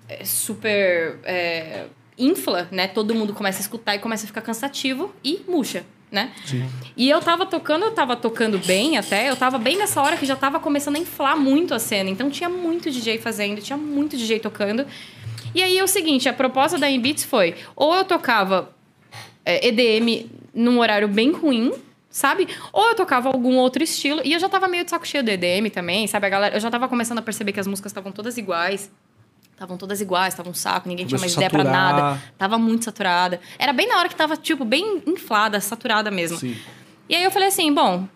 é 0.08 0.24
super 0.24 1.18
é, 1.24 1.86
infla, 2.16 2.68
né? 2.70 2.86
Todo 2.86 3.14
mundo 3.14 3.34
começa 3.34 3.58
a 3.58 3.62
escutar 3.62 3.96
e 3.96 3.98
começa 3.98 4.24
a 4.24 4.26
ficar 4.26 4.42
cansativo 4.42 5.12
e 5.24 5.42
murcha, 5.48 5.84
né? 6.10 6.30
E 6.96 7.10
eu 7.10 7.20
tava 7.20 7.44
tocando, 7.46 7.86
eu 7.86 7.90
tava 7.90 8.14
tocando 8.14 8.58
bem 8.58 8.96
até, 8.96 9.28
eu 9.28 9.36
tava 9.36 9.58
bem 9.58 9.76
nessa 9.76 10.00
hora 10.00 10.16
que 10.16 10.24
já 10.24 10.36
tava 10.36 10.60
começando 10.60 10.96
a 10.96 10.98
inflar 11.00 11.36
muito 11.36 11.74
a 11.74 11.80
cena. 11.80 12.10
Então 12.10 12.30
tinha 12.30 12.48
muito 12.48 12.90
DJ 12.90 13.18
fazendo, 13.18 13.60
tinha 13.60 13.76
muito 13.76 14.16
DJ 14.16 14.38
tocando. 14.38 14.86
E 15.54 15.62
aí 15.62 15.78
é 15.78 15.84
o 15.84 15.88
seguinte, 15.88 16.28
a 16.28 16.32
proposta 16.32 16.78
da 16.78 16.86
Beats 16.86 17.24
foi, 17.24 17.54
ou 17.76 17.94
eu 17.94 18.04
tocava 18.04 18.73
é, 19.44 19.66
EDM 19.68 20.26
num 20.54 20.78
horário 20.80 21.08
bem 21.08 21.32
ruim, 21.32 21.72
sabe? 22.08 22.48
Ou 22.72 22.88
eu 22.88 22.94
tocava 22.94 23.28
algum 23.28 23.56
outro 23.56 23.82
estilo. 23.82 24.20
E 24.24 24.32
eu 24.32 24.38
já 24.38 24.48
tava 24.48 24.68
meio 24.68 24.84
de 24.84 24.90
saco 24.90 25.06
cheio 25.06 25.24
do 25.24 25.30
EDM 25.30 25.68
também, 25.72 26.06
sabe? 26.06 26.26
A 26.26 26.30
galera, 26.30 26.56
eu 26.56 26.60
já 26.60 26.70
tava 26.70 26.88
começando 26.88 27.18
a 27.18 27.22
perceber 27.22 27.52
que 27.52 27.60
as 27.60 27.66
músicas 27.66 27.90
estavam 27.90 28.12
todas 28.12 28.36
iguais. 28.38 28.90
Estavam 29.52 29.76
todas 29.76 30.00
iguais, 30.00 30.34
tava 30.34 30.50
um 30.50 30.54
saco, 30.54 30.88
ninguém 30.88 31.06
tinha 31.06 31.18
mais 31.18 31.32
Começou 31.32 31.46
ideia 31.48 31.62
a 31.62 31.64
pra 31.64 31.72
saturar. 31.72 32.10
nada. 32.10 32.22
Tava 32.36 32.58
muito 32.58 32.84
saturada. 32.84 33.40
Era 33.56 33.72
bem 33.72 33.86
na 33.86 33.98
hora 33.98 34.08
que 34.08 34.16
tava, 34.16 34.36
tipo, 34.36 34.64
bem 34.64 35.00
inflada, 35.06 35.60
saturada 35.60 36.10
mesmo. 36.10 36.38
Sim. 36.38 36.56
E 37.08 37.14
aí 37.14 37.22
eu 37.22 37.30
falei 37.30 37.48
assim, 37.48 37.72
bom, 37.72 38.08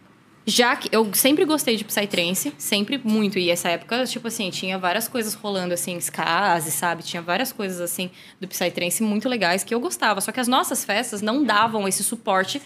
já 0.48 0.74
que 0.74 0.88
eu 0.90 1.12
sempre 1.12 1.44
gostei 1.44 1.76
de 1.76 1.84
Psytrance, 1.84 2.54
sempre 2.56 2.98
muito. 3.04 3.38
E 3.38 3.50
essa 3.50 3.68
época, 3.68 4.06
tipo 4.06 4.28
assim, 4.28 4.48
tinha 4.48 4.78
várias 4.78 5.06
coisas 5.06 5.34
rolando, 5.34 5.74
assim, 5.74 5.94
Skase, 5.98 6.70
sabe? 6.70 7.02
Tinha 7.02 7.20
várias 7.20 7.52
coisas, 7.52 7.80
assim, 7.82 8.10
do 8.40 8.48
Psytrance 8.48 9.02
muito 9.02 9.28
legais 9.28 9.62
que 9.62 9.74
eu 9.74 9.78
gostava. 9.78 10.22
Só 10.22 10.32
que 10.32 10.40
as 10.40 10.48
nossas 10.48 10.86
festas 10.86 11.20
não 11.20 11.44
davam 11.44 11.86
esse 11.86 12.02
suporte 12.02 12.62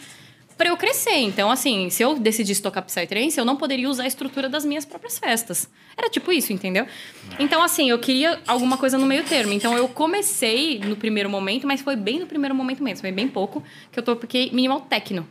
pra 0.56 0.68
eu 0.68 0.76
crescer. 0.76 1.16
Então, 1.16 1.50
assim, 1.50 1.90
se 1.90 2.04
eu 2.04 2.16
decidisse 2.16 2.62
tocar 2.62 2.82
Psytrance, 2.82 3.36
eu 3.36 3.44
não 3.44 3.56
poderia 3.56 3.90
usar 3.90 4.04
a 4.04 4.06
estrutura 4.06 4.48
das 4.48 4.64
minhas 4.64 4.84
próprias 4.84 5.18
festas. 5.18 5.68
Era 5.96 6.08
tipo 6.08 6.30
isso, 6.30 6.52
entendeu? 6.52 6.86
Então, 7.36 7.64
assim, 7.64 7.90
eu 7.90 7.98
queria 7.98 8.40
alguma 8.46 8.76
coisa 8.76 8.96
no 8.96 9.06
meio 9.06 9.24
termo. 9.24 9.52
Então, 9.52 9.76
eu 9.76 9.88
comecei 9.88 10.78
no 10.78 10.94
primeiro 10.94 11.28
momento, 11.28 11.66
mas 11.66 11.80
foi 11.80 11.96
bem 11.96 12.20
no 12.20 12.26
primeiro 12.26 12.54
momento 12.54 12.80
mesmo. 12.80 13.00
Foi 13.00 13.10
bem 13.10 13.26
pouco 13.26 13.60
que 13.90 13.98
eu 13.98 14.04
toquei 14.04 14.50
minimal 14.52 14.82
techno 14.82 15.26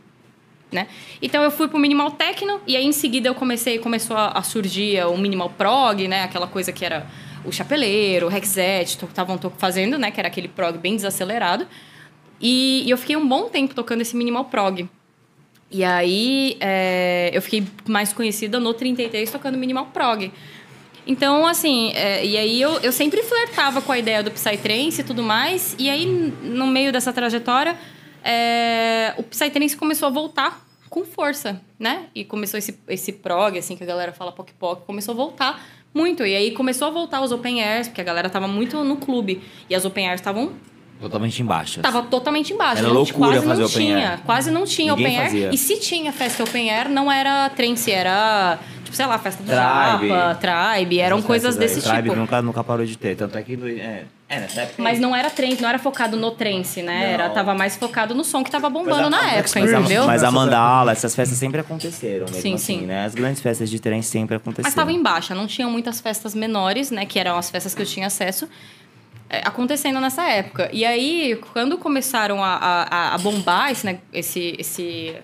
né? 0.72 0.88
Então 1.20 1.42
eu 1.42 1.50
fui 1.50 1.68
pro 1.68 1.78
minimal 1.78 2.10
techno 2.12 2.60
e 2.66 2.76
aí 2.76 2.84
em 2.84 2.92
seguida 2.92 3.28
eu 3.28 3.34
comecei, 3.34 3.78
começou 3.78 4.16
a, 4.16 4.42
surgir 4.42 5.04
o 5.06 5.16
minimal 5.16 5.50
prog, 5.50 6.08
né? 6.08 6.22
Aquela 6.22 6.46
coisa 6.46 6.72
que 6.72 6.84
era 6.84 7.06
o 7.44 7.52
chapeleiro, 7.52 8.26
o 8.26 8.28
Rexet, 8.28 8.84
estavam 8.84 9.38
fazendo, 9.58 9.98
né? 9.98 10.10
Que 10.10 10.20
era 10.20 10.28
aquele 10.28 10.48
prog 10.48 10.78
bem 10.78 10.96
desacelerado. 10.96 11.66
E, 12.40 12.82
e 12.86 12.90
eu 12.90 12.98
fiquei 12.98 13.16
um 13.16 13.26
bom 13.26 13.48
tempo 13.48 13.74
tocando 13.74 14.00
esse 14.00 14.16
minimal 14.16 14.46
prog. 14.46 14.88
E 15.70 15.84
aí 15.84 16.56
é, 16.60 17.30
eu 17.32 17.40
fiquei 17.40 17.66
mais 17.88 18.12
conhecida 18.12 18.58
no 18.58 18.74
33 18.74 19.30
tocando 19.30 19.56
minimal 19.56 19.86
prog. 19.86 20.32
Então, 21.06 21.46
assim, 21.46 21.92
é, 21.94 22.24
e 22.24 22.36
aí 22.36 22.60
eu, 22.62 22.78
eu 22.80 22.92
sempre 22.92 23.22
flertava 23.22 23.82
com 23.82 23.90
a 23.90 23.98
ideia 23.98 24.22
do 24.22 24.30
Psytrance 24.30 25.00
e 25.00 25.04
tudo 25.04 25.22
mais. 25.22 25.74
E 25.78 25.90
aí, 25.90 26.06
no 26.06 26.66
meio 26.66 26.92
dessa 26.92 27.12
trajetória, 27.12 27.76
é, 28.24 29.14
o 29.18 29.22
Psytrance 29.22 29.76
começou 29.76 30.08
a 30.08 30.10
voltar 30.10 30.64
com 30.88 31.04
força, 31.04 31.60
né? 31.78 32.04
E 32.14 32.24
começou 32.24 32.58
esse, 32.58 32.78
esse 32.88 33.12
prog, 33.12 33.58
assim, 33.58 33.76
que 33.76 33.82
a 33.82 33.86
galera 33.86 34.12
fala 34.12 34.30
poc 34.32 34.50
poc, 34.58 34.84
começou 34.84 35.12
a 35.12 35.16
voltar 35.16 35.64
muito. 35.94 36.24
E 36.24 36.34
aí 36.34 36.50
começou 36.52 36.88
a 36.88 36.90
voltar 36.90 37.20
os 37.22 37.32
open 37.32 37.62
airs, 37.62 37.88
porque 37.88 38.00
a 38.00 38.04
galera 38.04 38.28
tava 38.28 38.46
muito 38.46 38.82
no 38.84 38.96
clube. 38.96 39.42
E 39.70 39.74
as 39.74 39.84
open 39.84 40.06
airs 40.06 40.20
estavam 40.20 40.52
Totalmente 41.00 41.42
embaixo. 41.42 41.80
Tava 41.80 42.02
totalmente 42.02 42.52
embaixo. 42.52 42.78
Era 42.78 42.86
loucura 42.92 43.42
quase 43.42 43.46
fazer 43.46 43.62
não 43.62 43.68
open 43.68 43.86
tinha. 43.86 44.10
air. 44.10 44.20
Quase 44.24 44.50
não 44.52 44.64
tinha 44.64 44.94
Ninguém 44.94 45.06
open 45.06 45.18
air. 45.18 45.30
fazia. 45.30 45.50
E 45.52 45.58
se 45.58 45.80
tinha 45.80 46.12
festa 46.12 46.44
open 46.44 46.70
air, 46.70 46.88
não 46.88 47.10
era 47.10 47.50
trance, 47.50 47.90
era, 47.90 48.56
tipo, 48.84 48.94
sei 48.96 49.06
lá, 49.06 49.18
festa 49.18 49.42
do 49.42 49.46
Tribe. 49.48 50.08
Japa, 50.14 50.34
Tribe. 50.36 51.00
Eram 51.00 51.16
Essas 51.16 51.26
coisas 51.26 51.56
festas 51.56 51.70
aí. 51.70 51.74
desse 51.76 51.88
Tribe 51.88 52.08
tipo. 52.08 52.20
nunca, 52.20 52.40
nunca 52.40 52.62
parou 52.62 52.86
de 52.86 52.96
ter. 52.96 53.16
Tanto 53.16 53.36
é 53.36 53.42
que... 53.42 53.54
É, 53.80 54.04
é 54.36 54.40
nessa 54.40 54.60
época... 54.62 54.82
Mas 54.82 54.98
não 54.98 55.14
era 55.14 55.28
trance, 55.30 55.60
não 55.60 55.68
era 55.68 55.78
focado 55.78 56.16
no 56.16 56.30
trance, 56.30 56.82
né? 56.82 57.12
Era, 57.12 57.30
tava 57.30 57.54
mais 57.54 57.76
focado 57.76 58.14
no 58.14 58.24
som 58.24 58.42
que 58.42 58.50
tava 58.50 58.68
Mas 58.70 58.82
bombando 58.84 59.06
a- 59.06 59.10
na 59.10 59.16
mas 59.22 59.32
época, 59.34 59.58
a- 59.58 59.62
entendeu? 59.80 60.06
Mas 60.06 60.24
a 60.24 60.30
mandala, 60.30 60.92
essas 60.92 61.14
festas 61.14 61.38
sempre 61.38 61.60
aconteceram 61.60 62.26
mesmo 62.26 62.40
Sim, 62.40 62.54
assim, 62.54 62.80
sim. 62.80 62.86
né? 62.86 63.04
As 63.04 63.14
grandes 63.14 63.40
festas 63.42 63.68
de 63.70 63.78
trem 63.78 64.02
sempre 64.02 64.36
aconteceram. 64.36 64.66
Mas 64.66 64.74
tava 64.74 64.92
em 64.92 65.02
baixa, 65.02 65.34
não 65.34 65.46
tinha 65.46 65.68
muitas 65.68 66.00
festas 66.00 66.34
menores, 66.34 66.90
né? 66.90 67.04
Que 67.06 67.18
eram 67.18 67.36
as 67.36 67.50
festas 67.50 67.74
que 67.74 67.82
eu 67.82 67.86
tinha 67.86 68.06
acesso. 68.06 68.48
é, 69.30 69.38
Acontecendo 69.44 70.00
nessa 70.00 70.24
época. 70.28 70.68
E 70.72 70.84
aí, 70.84 71.38
quando 71.52 71.78
começaram 71.78 72.42
a, 72.42 72.54
a, 72.90 73.14
a 73.14 73.18
bombar 73.18 73.70
esse, 73.70 73.86
né, 73.86 73.98
esse, 74.12 74.54
esse 74.58 75.14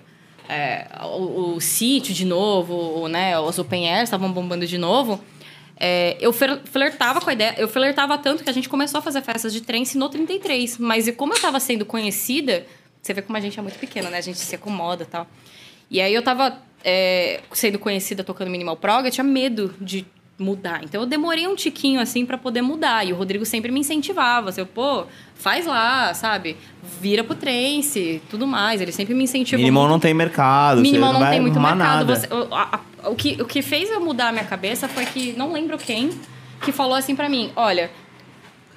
é, 0.47 0.87
o, 1.03 1.55
o 1.55 1.61
sítio 1.61 2.13
de 2.13 2.25
novo, 2.25 2.73
o, 2.73 3.07
né, 3.07 3.39
os 3.39 3.59
open 3.59 3.87
airs 3.87 4.03
estavam 4.03 4.31
bombando 4.31 4.65
de 4.65 4.77
novo, 4.79 5.19
é, 5.79 6.17
eu 6.19 6.33
fler- 6.33 6.61
flertava 6.65 7.21
com 7.21 7.29
a 7.29 7.33
ideia. 7.33 7.55
Eu 7.57 7.67
flertava 7.67 8.17
tanto 8.17 8.43
que 8.43 8.49
a 8.49 8.53
gente 8.53 8.67
começou 8.67 8.99
a 8.99 9.01
fazer 9.01 9.21
festas 9.21 9.53
de 9.53 9.61
trance 9.61 9.97
no 9.97 10.09
33. 10.09 10.77
Mas 10.77 11.07
e 11.07 11.13
como 11.13 11.33
eu 11.33 11.39
tava 11.41 11.59
sendo 11.59 11.85
conhecida, 11.85 12.65
você 13.01 13.13
vê 13.13 13.21
como 13.21 13.37
a 13.37 13.41
gente 13.41 13.57
é 13.57 13.61
muito 13.61 13.79
pequeno, 13.79 14.09
né? 14.09 14.17
A 14.17 14.21
gente 14.21 14.37
se 14.39 14.53
acomoda 14.55 15.03
e 15.03 15.05
tal. 15.05 15.27
E 15.89 16.01
aí 16.01 16.13
eu 16.13 16.21
tava 16.21 16.59
é, 16.83 17.39
sendo 17.53 17.79
conhecida 17.79 18.23
tocando 18.23 18.49
Minimal 18.51 18.75
Prog, 18.77 19.05
eu 19.05 19.11
tinha 19.11 19.23
medo 19.23 19.73
de 19.79 20.05
mudar. 20.39 20.81
Então 20.83 21.01
eu 21.01 21.05
demorei 21.07 21.45
um 21.47 21.55
tiquinho 21.55 21.99
assim 21.99 22.25
pra 22.25 22.37
poder 22.37 22.61
mudar. 22.61 23.05
E 23.05 23.11
o 23.11 23.15
Rodrigo 23.15 23.45
sempre 23.45 23.71
me 23.71 23.81
incentivava. 23.81 24.49
Assim, 24.49 24.63
pô, 24.65 25.05
faz 25.35 25.65
lá, 25.65 26.13
sabe? 26.13 26.55
Vira 27.01 27.23
pro 27.23 27.35
trance, 27.35 28.21
tudo 28.29 28.47
mais. 28.47 28.79
Ele 28.81 28.91
sempre 28.91 29.13
me 29.13 29.25
incentivou. 29.25 29.61
Minimal 29.61 29.83
muito. 29.83 29.91
não 29.93 29.99
tem 29.99 30.13
mercado, 30.13 30.81
Minimal 30.81 31.13
não 31.13 31.19
vai 31.19 31.31
tem 31.31 31.41
muito 31.41 31.59
mercado. 31.59 32.15
Você- 32.15 32.33
o, 32.33 32.53
a- 32.55 32.79
a- 33.03 33.09
o 33.09 33.15
que, 33.15 33.41
o 33.41 33.45
que 33.45 33.61
fez 33.61 33.89
eu 33.91 33.99
mudar 34.01 34.29
a 34.29 34.31
minha 34.31 34.45
cabeça 34.45 34.87
foi 34.87 35.05
que, 35.05 35.33
não 35.37 35.51
lembro 35.53 35.77
quem, 35.77 36.09
que 36.63 36.71
falou 36.71 36.95
assim 36.95 37.15
pra 37.15 37.27
mim: 37.29 37.51
olha. 37.55 37.91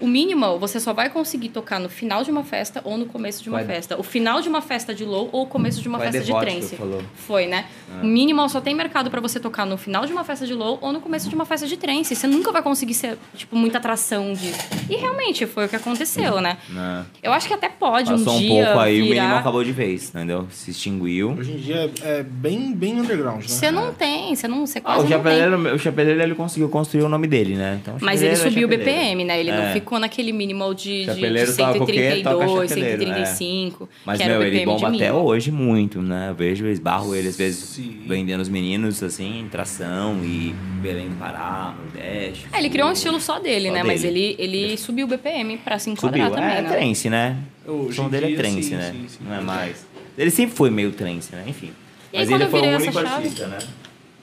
O 0.00 0.06
minimal 0.06 0.58
você 0.58 0.80
só 0.80 0.92
vai 0.92 1.08
conseguir 1.10 1.50
tocar 1.50 1.78
no 1.78 1.88
final 1.88 2.24
de 2.24 2.30
uma 2.30 2.42
festa 2.42 2.80
ou 2.84 2.98
no 2.98 3.06
começo 3.06 3.42
de 3.42 3.48
uma 3.48 3.58
Foi- 3.58 3.66
festa. 3.68 3.98
O 4.00 4.02
final 4.02 4.40
de 4.40 4.48
uma 4.48 4.60
festa 4.60 4.92
de 4.94 5.04
low 5.04 5.28
ou 5.30 5.42
o 5.42 5.46
começo 5.46 5.80
de 5.80 5.88
uma 5.88 5.98
a 5.98 6.00
festa 6.00 6.20
de 6.20 6.32
trance. 6.32 6.74
falou. 6.76 7.02
Foi, 7.14 7.46
né? 7.46 7.66
O 8.02 8.06
minimal 8.06 8.48
só 8.48 8.60
tem 8.60 8.74
mercado 8.74 9.10
pra 9.10 9.20
você 9.20 9.38
tocar 9.38 9.64
no 9.64 9.76
final 9.76 10.04
de 10.04 10.12
uma 10.12 10.24
festa 10.24 10.44
de 10.46 10.54
low 10.54 10.78
ou 10.80 10.92
no 10.92 11.00
começo 11.00 11.28
de 11.28 11.34
uma 11.34 11.44
festa 11.46 11.66
de 11.68 11.76
trance. 11.76 12.16
Você 12.16 12.26
nunca 12.26 12.50
vai 12.50 12.62
conseguir 12.62 12.94
ser, 12.94 13.16
tipo, 13.36 13.54
muita 13.54 13.78
atração 13.78 14.32
disso. 14.32 14.58
E 14.90 14.96
realmente 14.96 15.46
foi 15.46 15.66
o 15.66 15.68
que 15.68 15.76
aconteceu, 15.76 16.40
né? 16.40 16.56
Né? 16.68 17.04
Eu 17.22 17.32
acho 17.32 17.46
que 17.46 17.54
até 17.54 17.68
pode 17.68 18.10
Passou 18.10 18.32
um 18.32 18.36
um 18.36 18.40
dia 18.40 18.64
pouco 18.66 18.80
aí, 18.80 19.00
o 19.00 19.04
virar... 19.04 19.14
minimal 19.22 19.38
acabou 19.38 19.62
de 19.62 19.72
vez, 19.72 20.08
entendeu? 20.08 20.48
Se 20.50 20.70
extinguiu. 20.72 21.30
Hoje 21.38 21.52
em 21.52 21.56
dia 21.58 21.90
é, 22.02 22.18
é 22.18 22.22
bem, 22.24 22.72
bem 22.74 22.98
underground, 23.00 23.42
né? 23.42 23.46
Você 23.48 23.70
não 23.70 23.92
tem, 23.94 24.34
você 24.34 24.48
não, 24.48 24.66
você 24.66 24.78
Ah, 24.78 24.82
quase 24.82 24.98
o 25.00 25.02
não 25.02 25.08
tem. 25.08 25.18
chapeleiro, 25.38 25.74
o 25.74 25.78
chapeleiro 25.78 26.22
ele 26.22 26.34
conseguiu 26.34 26.68
construir 26.68 27.02
o 27.02 27.08
nome 27.08 27.28
dele, 27.28 27.54
né? 27.54 27.78
Então, 27.80 27.96
Mas 28.00 28.20
ele 28.22 28.32
é 28.32 28.36
subiu 28.36 28.66
o. 28.66 28.70
BPM, 28.70 29.24
né? 29.24 29.38
Ele 29.38 29.52
não 29.52 29.62
É. 29.64 29.72
ficou 29.82 29.98
naquele 29.98 30.32
minimal 30.32 30.72
de, 30.74 30.84
de, 30.84 30.98
de 31.00 31.04
Chapeleiro 31.06 31.56
toca 31.56 31.82
o 31.82 31.86
quê? 31.86 32.20
Toca 32.22 32.46
132, 32.46 32.68
chapeleiro, 32.70 32.96
135, 32.98 33.88
Mas, 34.06 34.16
que 34.18 34.22
era 34.24 34.32
meu, 34.32 34.40
o 34.40 34.44
ele 34.44 34.64
bomba 34.64 34.88
até 34.88 35.12
hoje 35.12 35.50
muito, 35.52 36.00
né? 36.02 36.30
Eu 36.30 36.34
vejo, 36.34 36.64
eu 36.64 36.72
esbarro 36.72 37.14
ele 37.14 37.28
às 37.28 37.36
vezes 37.36 37.64
Sim. 37.64 38.02
vendendo 38.06 38.40
os 38.40 38.48
meninos, 38.48 39.02
assim, 39.02 39.40
em 39.40 39.48
tração 39.48 40.20
e 40.24 40.54
Belém 40.80 41.08
do 41.08 41.16
Pará, 41.16 41.74
Nordeste. 41.78 42.46
É, 42.52 42.58
ele 42.58 42.70
criou 42.70 42.88
um 42.88 42.92
estilo 42.92 43.20
só 43.20 43.38
dele, 43.38 43.68
Só 43.68 43.74
né? 43.74 43.82
Mas 43.82 44.02
dele. 44.02 44.36
ele, 44.38 44.56
ele 44.62 44.76
subiu 44.78 45.06
o 45.06 45.08
BPM 45.08 45.58
pra 45.58 45.78
se 45.78 45.90
enquadrar 45.90 46.28
Subiu. 46.28 46.40
também, 46.42 46.56
é, 46.56 46.62
né? 46.62 46.68
trance, 46.68 47.10
né? 47.10 47.36
O 47.66 47.72
Hoje 47.86 47.96
som 47.96 48.06
em 48.06 48.08
dele 48.10 48.24
é 48.24 48.28
dia, 48.28 48.36
trance, 48.38 48.62
sim, 48.62 48.74
né? 48.74 48.90
sim, 48.92 49.04
sim. 49.08 49.18
Não 49.24 49.34
é 49.34 49.40
mais. 49.40 49.86
Ele 50.18 50.30
sempre 50.30 50.56
foi 50.56 50.70
meio 50.70 50.92
trance, 50.92 51.34
né? 51.34 51.44
Enfim. 51.46 51.70
E 52.12 52.18
aí, 52.18 52.22
Mas 52.22 52.28
quando 52.28 52.34
ele 52.40 52.44
eu 52.44 52.50
foi 52.50 52.60
o 52.60 52.64
único 52.76 52.90
essa 52.90 53.02
chave- 53.08 53.14
artista, 53.26 53.46
né? 53.46 53.58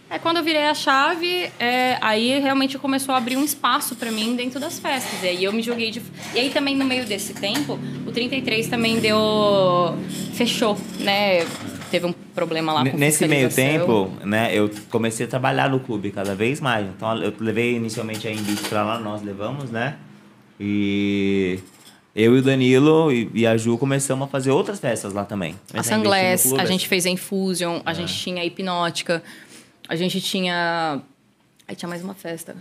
É 0.10 0.18
quando 0.18 0.38
eu 0.38 0.44
virei 0.44 0.65
a 0.65 0.73
chave, 0.73 1.52
é, 1.60 1.98
aí 2.02 2.40
realmente 2.40 2.80
começou 2.80 3.14
a 3.14 3.18
abrir 3.19 3.38
um 3.38 3.44
espaço 3.44 3.95
pra 3.95 4.11
mim 4.11 4.36
dentro 4.36 4.60
das 4.60 4.80
festas. 4.80 5.22
E 5.22 5.27
aí 5.27 5.44
eu 5.44 5.53
me 5.53 5.61
joguei 5.61 5.91
de. 5.91 6.02
E 6.34 6.40
aí 6.40 6.49
também 6.49 6.76
no 6.76 6.84
meio 6.84 7.06
desse 7.06 7.34
tempo, 7.34 7.80
o 8.07 8.11
33 8.11 8.68
também 8.68 8.99
deu. 8.99 9.95
fechou, 10.34 10.76
né? 10.99 11.45
Teve 11.91 12.07
um 12.07 12.14
problema 12.34 12.73
lá 12.73 12.90
com 12.90 12.98
Nesse 12.98 13.27
meio 13.27 13.49
tempo, 13.49 14.11
né, 14.23 14.52
eu 14.53 14.69
comecei 14.91 15.26
a 15.26 15.30
trabalhar 15.30 15.69
no 15.69 15.80
clube 15.80 16.11
cada 16.11 16.36
vez 16.36 16.60
mais. 16.60 16.88
Então 16.88 17.15
eu 17.18 17.34
levei 17.40 17.76
inicialmente 17.76 18.27
a 18.27 18.31
Invite 18.31 18.68
pra 18.69 18.84
lá, 18.84 18.99
nós 18.99 19.22
levamos, 19.22 19.69
né? 19.72 19.95
E 20.60 21.60
eu 22.15 22.36
e 22.36 22.40
o 22.40 22.41
Danilo 22.41 23.11
e, 23.11 23.45
a 23.48 23.56
Ju 23.56 23.77
começamos 23.77 24.27
a 24.27 24.30
fazer 24.30 24.52
outras 24.52 24.80
festas 24.80 25.14
lá 25.14 25.23
também. 25.23 25.56
A 25.73 25.77
no 25.77 25.84
Sunglass, 25.84 26.53
a 26.53 26.65
gente 26.65 26.88
fez 26.88 27.06
a 27.06 27.10
Infusion, 27.10 27.81
a 27.86 27.94
gente 27.94 28.14
tinha 28.14 28.41
a 28.41 28.45
Hipnótica, 28.45 29.23
a 29.90 29.95
gente 29.95 30.22
tinha. 30.22 31.02
Aí 31.68 31.76
tinha 31.76 31.90
mais 31.90 32.02
uma 32.03 32.14
festa. 32.14 32.56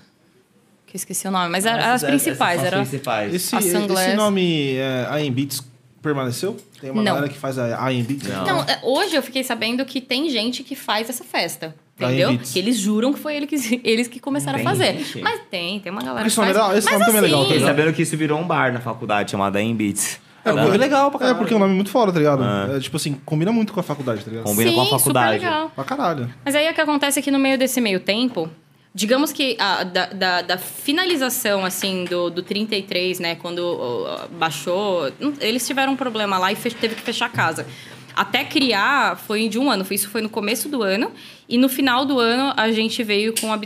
Que 0.87 0.97
eu 0.97 0.99
esqueci 0.99 1.29
o 1.29 1.31
nome, 1.31 1.49
mas 1.51 1.67
eram 1.67 1.85
as 1.85 2.03
Essas- 2.03 2.09
principais. 2.11 2.63
Era... 2.65 2.81
as 2.81 2.89
principais. 2.89 3.35
Esse, 3.35 3.55
A 3.55 3.61
Sunglass. 3.61 4.07
esse 4.09 4.17
nome, 4.17 4.75
é, 4.77 5.07
IM 5.23 5.31
Beats, 5.31 5.63
permaneceu? 6.03 6.57
Tem 6.81 6.91
uma 6.91 7.03
Não. 7.03 7.13
galera 7.15 7.29
que 7.31 7.37
faz 7.39 7.59
a 7.59 7.93
IM 7.93 8.03
Beats? 8.03 8.27
Não. 8.27 8.45
Não, 8.47 8.61
é, 8.63 8.81
hoje 8.83 9.15
eu 9.15 9.23
fiquei 9.23 9.45
sabendo 9.45 9.85
que 9.85 10.01
tem 10.01 10.31
gente 10.31 10.65
que 10.65 10.75
faz 10.75 11.11
essa 11.11 11.23
festa. 11.25 11.75
Entendeu? 12.01 12.31
Beats. 12.31 12.53
Que 12.53 12.59
eles 12.59 12.79
juram 12.79 13.13
que 13.13 13.19
foi 13.19 13.37
ele 13.37 13.47
que, 13.47 13.57
eles 13.85 14.09
que 14.09 14.19
começaram 14.19 14.57
Tem 14.59 14.67
a 14.67 14.71
fazer. 14.71 14.97
gente? 14.99 15.21
Mas 15.21 15.41
tem, 15.51 15.79
tem 15.81 15.93
uma 15.93 16.03
galera 16.03 16.27
Esse 16.27 16.35
que 16.37 16.41
nome 16.41 16.55
faz. 16.55 16.57
é 16.57 16.67
legal, 16.69 16.79
esse 16.79 16.85
Mas 16.87 16.95
nome 16.95 17.05
também 17.07 17.19
é 17.19 17.23
legal, 17.23 17.41
assim, 17.41 17.49
Fiquei 17.51 17.61
tá 17.61 17.67
sabendo 17.69 17.93
que 17.95 18.03
isso 18.03 18.17
virou 18.17 18.39
um 18.41 18.47
bar 18.47 18.73
na 18.73 18.81
faculdade 18.81 19.31
chamada 19.31 19.61
Embeats. 19.61 20.19
É, 20.44 20.51
é 20.51 20.77
legal 20.78 21.10
pra 21.10 21.19
É, 21.19 21.20
caralho. 21.20 21.39
porque 21.39 21.52
é 21.52 21.56
um 21.56 21.60
nome 21.60 21.74
muito 21.74 21.90
foda, 21.90 22.12
tá 22.12 22.19
ligado? 22.19 22.43
Ah. 22.43 22.69
É, 22.77 22.81
tipo 22.81 22.97
assim, 22.97 23.15
combina 23.24 23.52
muito 23.52 23.73
com 23.73 23.81
a 23.81 23.82
faculdade, 23.82 24.24
tá 24.24 24.31
ligado? 24.31 24.44
Combina 24.44 24.73
com 24.73 24.81
a 24.81 24.85
Sim, 24.85 24.90
faculdade. 24.90 25.35
super 25.39 25.47
legal. 25.51 25.73
Pra 25.74 25.85
caralho. 25.85 26.35
Mas 26.44 26.55
aí 26.55 26.70
o 26.70 26.74
que 26.74 26.81
acontece 26.81 27.19
é 27.19 27.23
que 27.23 27.31
no 27.31 27.39
meio 27.39 27.59
desse 27.59 27.81
meio 27.81 28.01
tempo, 28.01 28.48
Digamos 28.94 29.31
que 29.32 29.55
a, 29.60 29.85
da, 29.85 30.06
da, 30.06 30.43
da 30.43 30.59
finalização, 30.59 31.65
assim, 31.65 32.05
do, 32.06 32.31
do 32.31 32.43
33, 32.43 33.20
né? 33.20 33.35
Quando 33.36 33.59
ó, 33.60 34.27
baixou... 34.32 35.12
Eles 35.40 35.65
tiveram 35.65 35.93
um 35.93 35.97
problema 35.97 36.36
lá 36.39 36.51
e 36.51 36.56
fech- 36.56 36.74
teve 36.81 36.94
que 36.97 37.02
fechar 37.02 37.27
a 37.27 37.28
casa. 37.28 37.65
Até 38.16 38.43
criar 38.44 39.16
foi 39.16 39.48
de 39.48 39.56
um 39.59 39.70
ano. 39.70 39.86
Isso 39.90 40.09
foi 40.09 40.20
no 40.23 40.28
começo 40.28 40.69
do 40.69 40.82
ano. 40.82 41.12
E 41.48 41.56
no 41.59 41.69
final 41.69 42.05
do 42.05 42.19
ano, 42.19 42.52
a 42.56 42.73
gente 42.73 43.05
veio 43.05 43.32
com 43.40 43.52
a 43.52 43.56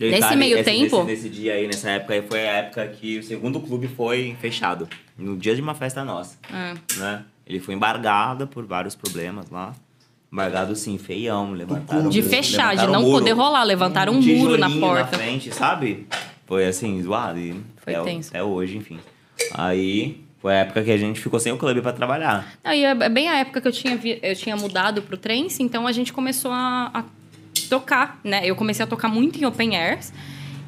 Nesse 0.00 0.36
meio 0.36 0.62
tempo- 0.64 1.04
Nesse, 1.04 1.24
nesse 1.24 1.28
dia 1.28 1.54
aí, 1.54 1.66
nessa 1.66 1.90
época 1.90 2.14
aí, 2.14 2.22
foi 2.22 2.40
a 2.46 2.52
época 2.52 2.86
que 2.88 3.18
o 3.18 3.22
segundo 3.22 3.60
clube 3.60 3.88
foi 3.88 4.36
fechado. 4.40 4.88
No 5.16 5.36
dia 5.36 5.54
de 5.54 5.60
uma 5.60 5.74
festa 5.74 6.04
nossa. 6.04 6.36
Ah. 6.52 6.74
Né? 6.96 7.24
Ele 7.46 7.58
foi 7.60 7.74
embargado 7.74 8.46
por 8.46 8.64
vários 8.66 8.94
problemas 8.94 9.50
lá. 9.50 9.74
Embargado, 10.32 10.76
sim, 10.76 10.98
feião. 10.98 11.52
Levantaram, 11.52 12.08
De 12.08 12.22
fechar, 12.22 12.74
de 12.76 12.80
levantaram 12.82 12.92
não 12.92 13.02
muro. 13.02 13.18
poder 13.18 13.32
rolar. 13.32 13.64
Levantaram 13.64 14.12
um 14.12 14.20
muro 14.22 14.56
na 14.58 14.68
porta. 14.70 15.16
frente, 15.16 15.50
sabe? 15.52 16.06
Foi 16.46 16.66
assim, 16.66 17.02
zoado. 17.02 17.38
E 17.38 17.60
Foi 17.82 17.94
até, 17.94 18.04
tenso. 18.10 18.28
Até 18.30 18.42
hoje, 18.44 18.76
enfim. 18.76 18.98
Aí 19.54 20.20
foi 20.40 20.52
a 20.54 20.58
época 20.58 20.82
que 20.84 20.90
a 20.90 20.96
gente 20.96 21.18
ficou 21.20 21.40
sem 21.40 21.50
o 21.52 21.56
clube 21.56 21.80
pra 21.80 21.92
trabalhar. 21.92 22.52
Não, 22.62 22.72
e 22.72 22.84
é 22.84 23.08
bem 23.08 23.28
a 23.28 23.38
época 23.38 23.60
que 23.60 23.68
eu 23.68 23.72
tinha, 23.72 23.96
vi- 23.96 24.18
eu 24.22 24.36
tinha 24.36 24.56
mudado 24.56 25.02
pro 25.02 25.16
trance, 25.16 25.62
então 25.62 25.86
a 25.86 25.92
gente 25.92 26.12
começou 26.12 26.50
a, 26.52 26.90
a 26.94 27.04
tocar, 27.68 28.18
né? 28.24 28.40
Eu 28.44 28.56
comecei 28.56 28.84
a 28.84 28.86
tocar 28.86 29.08
muito 29.08 29.38
em 29.40 29.44
open 29.44 29.76
airs. 29.76 30.12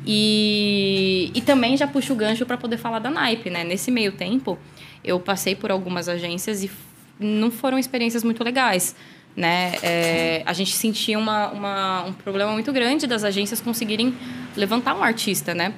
E, 0.07 1.31
e 1.35 1.41
também 1.43 1.77
já 1.77 1.87
puxo 1.87 2.13
o 2.13 2.17
gancho 2.17 2.47
para 2.47 2.57
poder 2.57 2.77
falar 2.79 2.99
da 2.99 3.11
naipe, 3.11 3.51
né? 3.51 3.65
Nesse 3.65 3.91
meio 3.91 4.13
tempo, 4.13 4.59
eu 5.05 5.21
passei 5.21 5.55
por 5.55 5.71
algumas 5.71 6.09
agências 6.09 6.65
e 6.65 6.71
não 7.19 7.51
foram 7.51 7.79
experiências 7.79 8.25
muito 8.25 8.43
legais, 8.43 8.97
né? 9.37 9.75
É, 9.83 10.43
a 10.47 10.53
gente 10.53 10.73
sentia 10.75 11.19
uma, 11.19 11.49
uma- 11.51 12.05
um 12.05 12.13
problema 12.13 12.53
muito 12.53 12.73
grande 12.73 13.07
das 13.07 13.25
agências 13.25 13.61
conseguirem 13.61 14.15
levantar 14.57 14.95
um 14.95 15.03
artista, 15.03 15.55
né? 15.55 15.75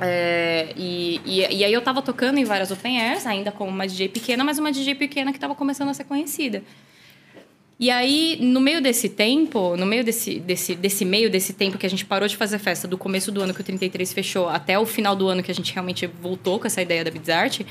É, 0.00 0.72
e, 0.76 1.20
e, 1.24 1.40
e 1.58 1.64
aí 1.64 1.72
eu 1.72 1.80
tava 1.82 2.02
tocando 2.02 2.38
em 2.38 2.44
várias 2.44 2.70
open 2.70 2.98
airs, 3.00 3.26
ainda 3.26 3.52
como 3.52 3.70
uma 3.70 3.86
DJ 3.86 4.08
pequena, 4.08 4.42
mas 4.42 4.58
uma 4.58 4.72
DJ 4.72 4.94
pequena 4.94 5.32
que 5.32 5.38
tava 5.38 5.54
começando 5.54 5.90
a 5.90 5.94
ser 5.94 6.04
conhecida. 6.04 6.62
E 7.78 7.90
aí, 7.90 8.38
no 8.40 8.60
meio 8.60 8.80
desse 8.80 9.08
tempo, 9.08 9.76
no 9.76 9.84
meio 9.84 10.04
desse, 10.04 10.38
desse, 10.38 10.74
desse 10.76 11.04
meio 11.04 11.28
desse 11.28 11.52
tempo 11.52 11.76
que 11.76 11.84
a 11.84 11.90
gente 11.90 12.04
parou 12.04 12.28
de 12.28 12.36
fazer 12.36 12.58
festa, 12.58 12.86
do 12.86 12.96
começo 12.96 13.32
do 13.32 13.42
ano 13.42 13.52
que 13.52 13.60
o 13.60 13.64
33 13.64 14.12
fechou 14.12 14.48
até 14.48 14.78
o 14.78 14.86
final 14.86 15.16
do 15.16 15.26
ano 15.26 15.42
que 15.42 15.50
a 15.50 15.54
gente 15.54 15.72
realmente 15.72 16.06
voltou 16.06 16.60
com 16.60 16.66
essa 16.66 16.80
ideia 16.80 17.04
da 17.04 17.10
Bizart, 17.10 17.62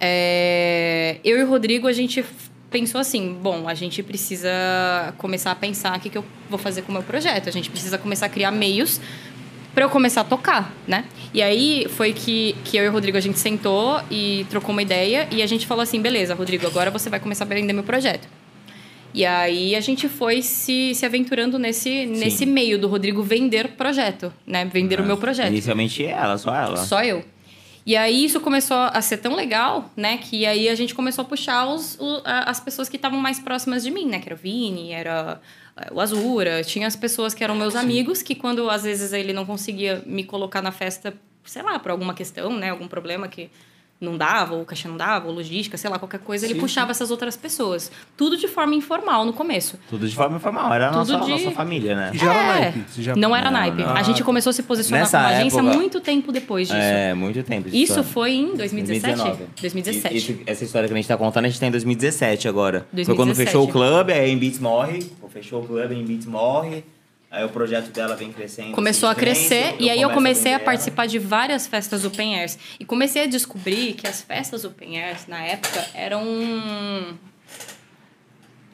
é, 0.00 1.18
eu 1.24 1.38
e 1.38 1.42
o 1.42 1.48
Rodrigo, 1.48 1.86
a 1.86 1.92
gente 1.92 2.24
pensou 2.70 3.00
assim, 3.00 3.32
bom, 3.40 3.68
a 3.68 3.74
gente 3.74 4.02
precisa 4.02 4.50
começar 5.16 5.52
a 5.52 5.54
pensar 5.54 5.96
o 5.96 6.00
que, 6.00 6.10
que 6.10 6.18
eu 6.18 6.24
vou 6.50 6.58
fazer 6.58 6.82
com 6.82 6.90
o 6.90 6.92
meu 6.92 7.02
projeto. 7.02 7.48
A 7.48 7.52
gente 7.52 7.70
precisa 7.70 7.96
começar 7.96 8.26
a 8.26 8.28
criar 8.28 8.50
meios 8.50 9.00
para 9.72 9.84
eu 9.84 9.90
começar 9.90 10.22
a 10.22 10.24
tocar, 10.24 10.74
né? 10.86 11.04
E 11.32 11.42
aí 11.42 11.86
foi 11.88 12.12
que, 12.12 12.56
que 12.64 12.76
eu 12.76 12.84
e 12.84 12.88
o 12.88 12.92
Rodrigo 12.92 13.16
a 13.16 13.20
gente 13.20 13.38
sentou 13.38 14.00
e 14.10 14.46
trocou 14.50 14.72
uma 14.72 14.82
ideia 14.82 15.28
e 15.30 15.42
a 15.42 15.46
gente 15.46 15.66
falou 15.66 15.82
assim, 15.82 16.00
beleza, 16.00 16.34
Rodrigo, 16.34 16.66
agora 16.66 16.90
você 16.90 17.08
vai 17.08 17.20
começar 17.20 17.44
a 17.44 17.48
vender 17.48 17.72
meu 17.72 17.84
projeto. 17.84 18.26
E 19.16 19.24
aí 19.24 19.74
a 19.74 19.80
gente 19.80 20.08
foi 20.08 20.42
se, 20.42 20.94
se 20.94 21.06
aventurando 21.06 21.58
nesse, 21.58 22.04
nesse 22.06 22.44
meio 22.44 22.78
do 22.78 22.86
Rodrigo 22.86 23.22
vender 23.22 23.68
projeto, 23.68 24.30
né? 24.46 24.64
Vender 24.66 25.00
o 25.00 25.04
meu 25.04 25.16
projeto. 25.16 25.48
Inicialmente 25.48 26.04
ela, 26.04 26.36
só 26.36 26.54
ela. 26.54 26.76
Só 26.76 27.02
eu. 27.02 27.24
E 27.86 27.96
aí 27.96 28.24
isso 28.24 28.40
começou 28.40 28.76
a 28.76 29.00
ser 29.00 29.16
tão 29.18 29.34
legal, 29.34 29.90
né? 29.96 30.18
Que 30.18 30.44
aí 30.44 30.68
a 30.68 30.74
gente 30.74 30.94
começou 30.94 31.22
a 31.22 31.24
puxar 31.24 31.66
os, 31.68 31.96
o- 31.98 32.20
as 32.24 32.60
pessoas 32.60 32.88
que 32.90 32.96
estavam 32.96 33.18
mais 33.18 33.38
próximas 33.40 33.82
de 33.84 33.90
mim, 33.90 34.06
né? 34.06 34.18
Que 34.18 34.28
era 34.28 34.34
o 34.34 34.38
Vini, 34.38 34.92
era 34.92 35.40
eh, 35.78 35.88
o 35.92 36.00
Azura. 36.00 36.62
Tinha 36.62 36.86
as 36.86 36.96
pessoas 36.96 37.32
que 37.32 37.42
eram 37.42 37.54
meus 37.54 37.74
amigos, 37.74 38.22
que 38.22 38.34
quando 38.34 38.68
às 38.68 38.82
vezes 38.82 39.12
ele 39.14 39.32
não 39.32 39.46
conseguia 39.46 40.02
me 40.04 40.24
colocar 40.24 40.60
na 40.60 40.72
festa, 40.72 41.14
sei 41.44 41.62
lá, 41.62 41.78
por 41.78 41.90
alguma 41.92 42.12
questão, 42.12 42.52
né? 42.52 42.70
Algum 42.70 42.88
problema 42.88 43.28
que 43.28 43.48
não 44.00 44.16
dava, 44.18 44.54
ou 44.54 44.62
o 44.62 44.64
caixa 44.64 44.88
não 44.88 44.96
dava, 44.96 45.26
ou 45.28 45.34
logística, 45.34 45.76
sei 45.78 45.88
lá, 45.88 45.98
qualquer 45.98 46.20
coisa, 46.20 46.44
ele 46.44 46.56
puxava 46.56 46.90
essas 46.90 47.10
outras 47.10 47.36
pessoas. 47.36 47.90
Tudo 48.16 48.36
de 48.36 48.46
forma 48.46 48.74
informal 48.74 49.24
no 49.24 49.32
começo. 49.32 49.78
Tudo 49.88 50.06
de 50.06 50.14
forma 50.14 50.36
informal. 50.36 50.72
Era 50.72 50.88
a 50.88 50.92
nossa, 50.92 51.18
de- 51.18 51.30
nossa 51.30 51.50
família, 51.52 51.96
né? 51.96 52.10
Já 52.14 52.32
era 52.34 52.42
É, 52.42 52.60
naipe. 52.60 52.84
Você 52.88 53.02
já... 53.02 53.16
Não 53.16 53.34
era 53.34 53.50
Não, 53.50 53.58
naipe. 53.58 53.82
não. 53.82 53.96
A 53.96 54.02
gente 54.02 54.22
começou 54.22 54.50
a 54.50 54.52
se 54.52 54.62
posicionar 54.62 55.04
Nessa 55.04 55.18
como 55.18 55.34
agência 55.34 55.58
época- 55.60 55.76
muito 55.76 56.00
tempo 56.00 56.30
depois 56.32 56.68
disso. 56.68 56.78
É, 56.78 57.14
muito 57.14 57.42
tempo. 57.42 57.68
Isso 57.68 57.76
história. 57.78 58.02
foi 58.04 58.32
em 58.34 58.54
2017? 58.54 59.16
2019. 59.16 59.44
2017. 59.60 60.14
E- 60.14 60.18
isso- 60.18 60.38
essa 60.46 60.64
história 60.64 60.86
que 60.88 60.92
a 60.94 60.96
gente 60.96 61.08
tá 61.08 61.16
contando, 61.16 61.46
a 61.46 61.48
gente 61.48 61.58
tá 61.60 61.66
em 61.66 61.70
2017 61.70 62.48
agora. 62.48 62.80
Foi 62.80 63.04
2017. 63.04 63.16
quando 63.16 63.34
fechou 63.34 63.64
o 63.64 63.68
clube, 63.68 64.12
aí 64.12 64.20
a 64.26 64.28
Embeats 64.28 64.58
morre. 64.58 65.10
Fechou 65.30 65.62
o 65.62 65.66
clube, 65.66 65.82
a 65.94 65.96
Embeats 65.98 66.24
morre. 66.26 66.84
Aí 67.36 67.44
o 67.44 67.50
projeto 67.50 67.90
dela 67.90 68.16
vem 68.16 68.32
crescendo. 68.32 68.72
Começou 68.72 69.10
a 69.10 69.12
assim, 69.12 69.20
cresce, 69.20 69.48
crescer 69.48 69.76
e 69.78 69.90
aí 69.90 70.00
eu 70.00 70.08
comecei 70.08 70.54
a 70.54 70.56
vender 70.56 70.64
participar 70.64 71.04
de 71.04 71.18
várias 71.18 71.66
festas 71.66 72.02
open 72.02 72.34
airs. 72.34 72.58
E 72.80 72.84
comecei 72.84 73.24
a 73.24 73.26
descobrir 73.26 73.92
que 73.92 74.06
as 74.06 74.22
festas 74.22 74.64
open 74.64 74.98
airs, 74.98 75.26
na 75.26 75.44
época, 75.44 75.84
eram 75.92 76.24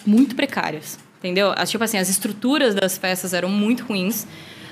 muito 0.06 0.36
precárias. 0.36 0.96
Entendeu? 1.18 1.52
As, 1.56 1.70
tipo 1.72 1.82
assim, 1.82 1.98
as 1.98 2.08
estruturas 2.08 2.72
das 2.72 2.96
festas 2.96 3.34
eram 3.34 3.48
muito 3.48 3.82
ruins. 3.82 4.28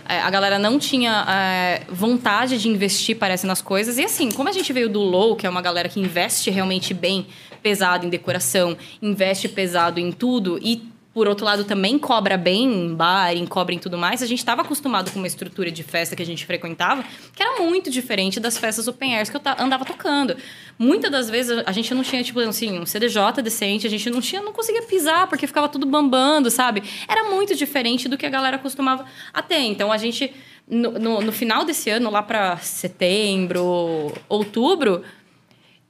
É, 0.09 0.21
A 0.21 0.31
galera 0.31 0.57
não 0.57 0.79
tinha 0.79 1.27
é, 1.29 1.83
vontade 1.89 2.59
de 2.59 2.69
investir, 2.69 3.17
parece, 3.17 3.45
nas 3.45 3.61
coisas. 3.61 3.99
E 3.99 4.05
assim, 4.05 4.31
como 4.31 4.49
a 4.49 4.53
gente 4.53 4.73
veio 4.73 4.89
do 4.89 5.01
Low, 5.01 5.35
que 5.35 5.49
é 5.49 5.51
uma 5.51 5.63
galera 5.63 5.89
que 5.89 5.99
investe 5.99 6.49
realmente 6.49 6.95
bem 6.95 7.27
pesado 7.61 8.07
em 8.07 8.09
decoração, 8.09 8.77
investe 9.03 9.49
pesado 9.49 9.99
em 9.99 10.13
tudo 10.13 10.61
e 10.63 10.90
por 11.21 11.29
outro 11.29 11.45
lado 11.45 11.65
também 11.65 11.99
cobra 11.99 12.39
bem 12.39 12.65
em 12.65 12.95
bar, 12.95 13.37
em 13.37 13.45
cobra 13.45 13.75
em 13.75 13.79
tudo 13.79 13.99
mais, 13.99 14.23
a 14.23 14.27
gente 14.27 14.39
estava 14.39 14.63
acostumado 14.63 15.11
com 15.11 15.19
uma 15.19 15.27
estrutura 15.27 15.71
de 15.71 15.83
festa 15.83 16.17
que 16.17 16.23
a 16.23 16.25
gente 16.25 16.47
frequentava, 16.47 17.05
que 17.37 17.43
era 17.43 17.61
muito 17.61 17.91
diferente 17.91 18.41
das 18.41 18.57
festas 18.57 18.89
open 18.89 19.15
airs 19.15 19.29
que 19.29 19.37
eu 19.37 19.43
andava 19.59 19.85
tocando. 19.85 20.35
Muitas 20.79 21.11
das 21.11 21.29
vezes 21.29 21.63
a 21.67 21.73
gente 21.73 21.93
não 21.93 22.03
tinha, 22.03 22.23
tipo 22.23 22.41
assim, 22.41 22.79
um 22.79 22.87
CDJ 22.87 23.43
decente, 23.43 23.87
a 23.87 23.91
gente 23.91 24.09
não 24.09 24.19
tinha, 24.23 24.41
não 24.41 24.51
conseguia 24.51 24.81
pisar, 24.81 25.27
porque 25.27 25.47
ficava 25.47 25.69
tudo 25.69 25.85
bambando, 25.85 26.51
sabe? 26.51 26.83
Era 27.07 27.25
muito 27.25 27.55
diferente 27.55 28.09
do 28.09 28.17
que 28.17 28.25
a 28.25 28.31
galera 28.31 28.57
costumava 28.57 29.05
a 29.31 29.43
ter. 29.43 29.61
Então 29.61 29.93
a 29.93 29.99
gente, 29.99 30.33
no, 30.67 30.93
no, 30.93 31.21
no 31.21 31.33
final 31.33 31.67
desse 31.67 31.91
ano, 31.91 32.11
lá 32.11 32.23
para 32.23 32.57
setembro, 32.57 34.11
outubro, 34.27 35.05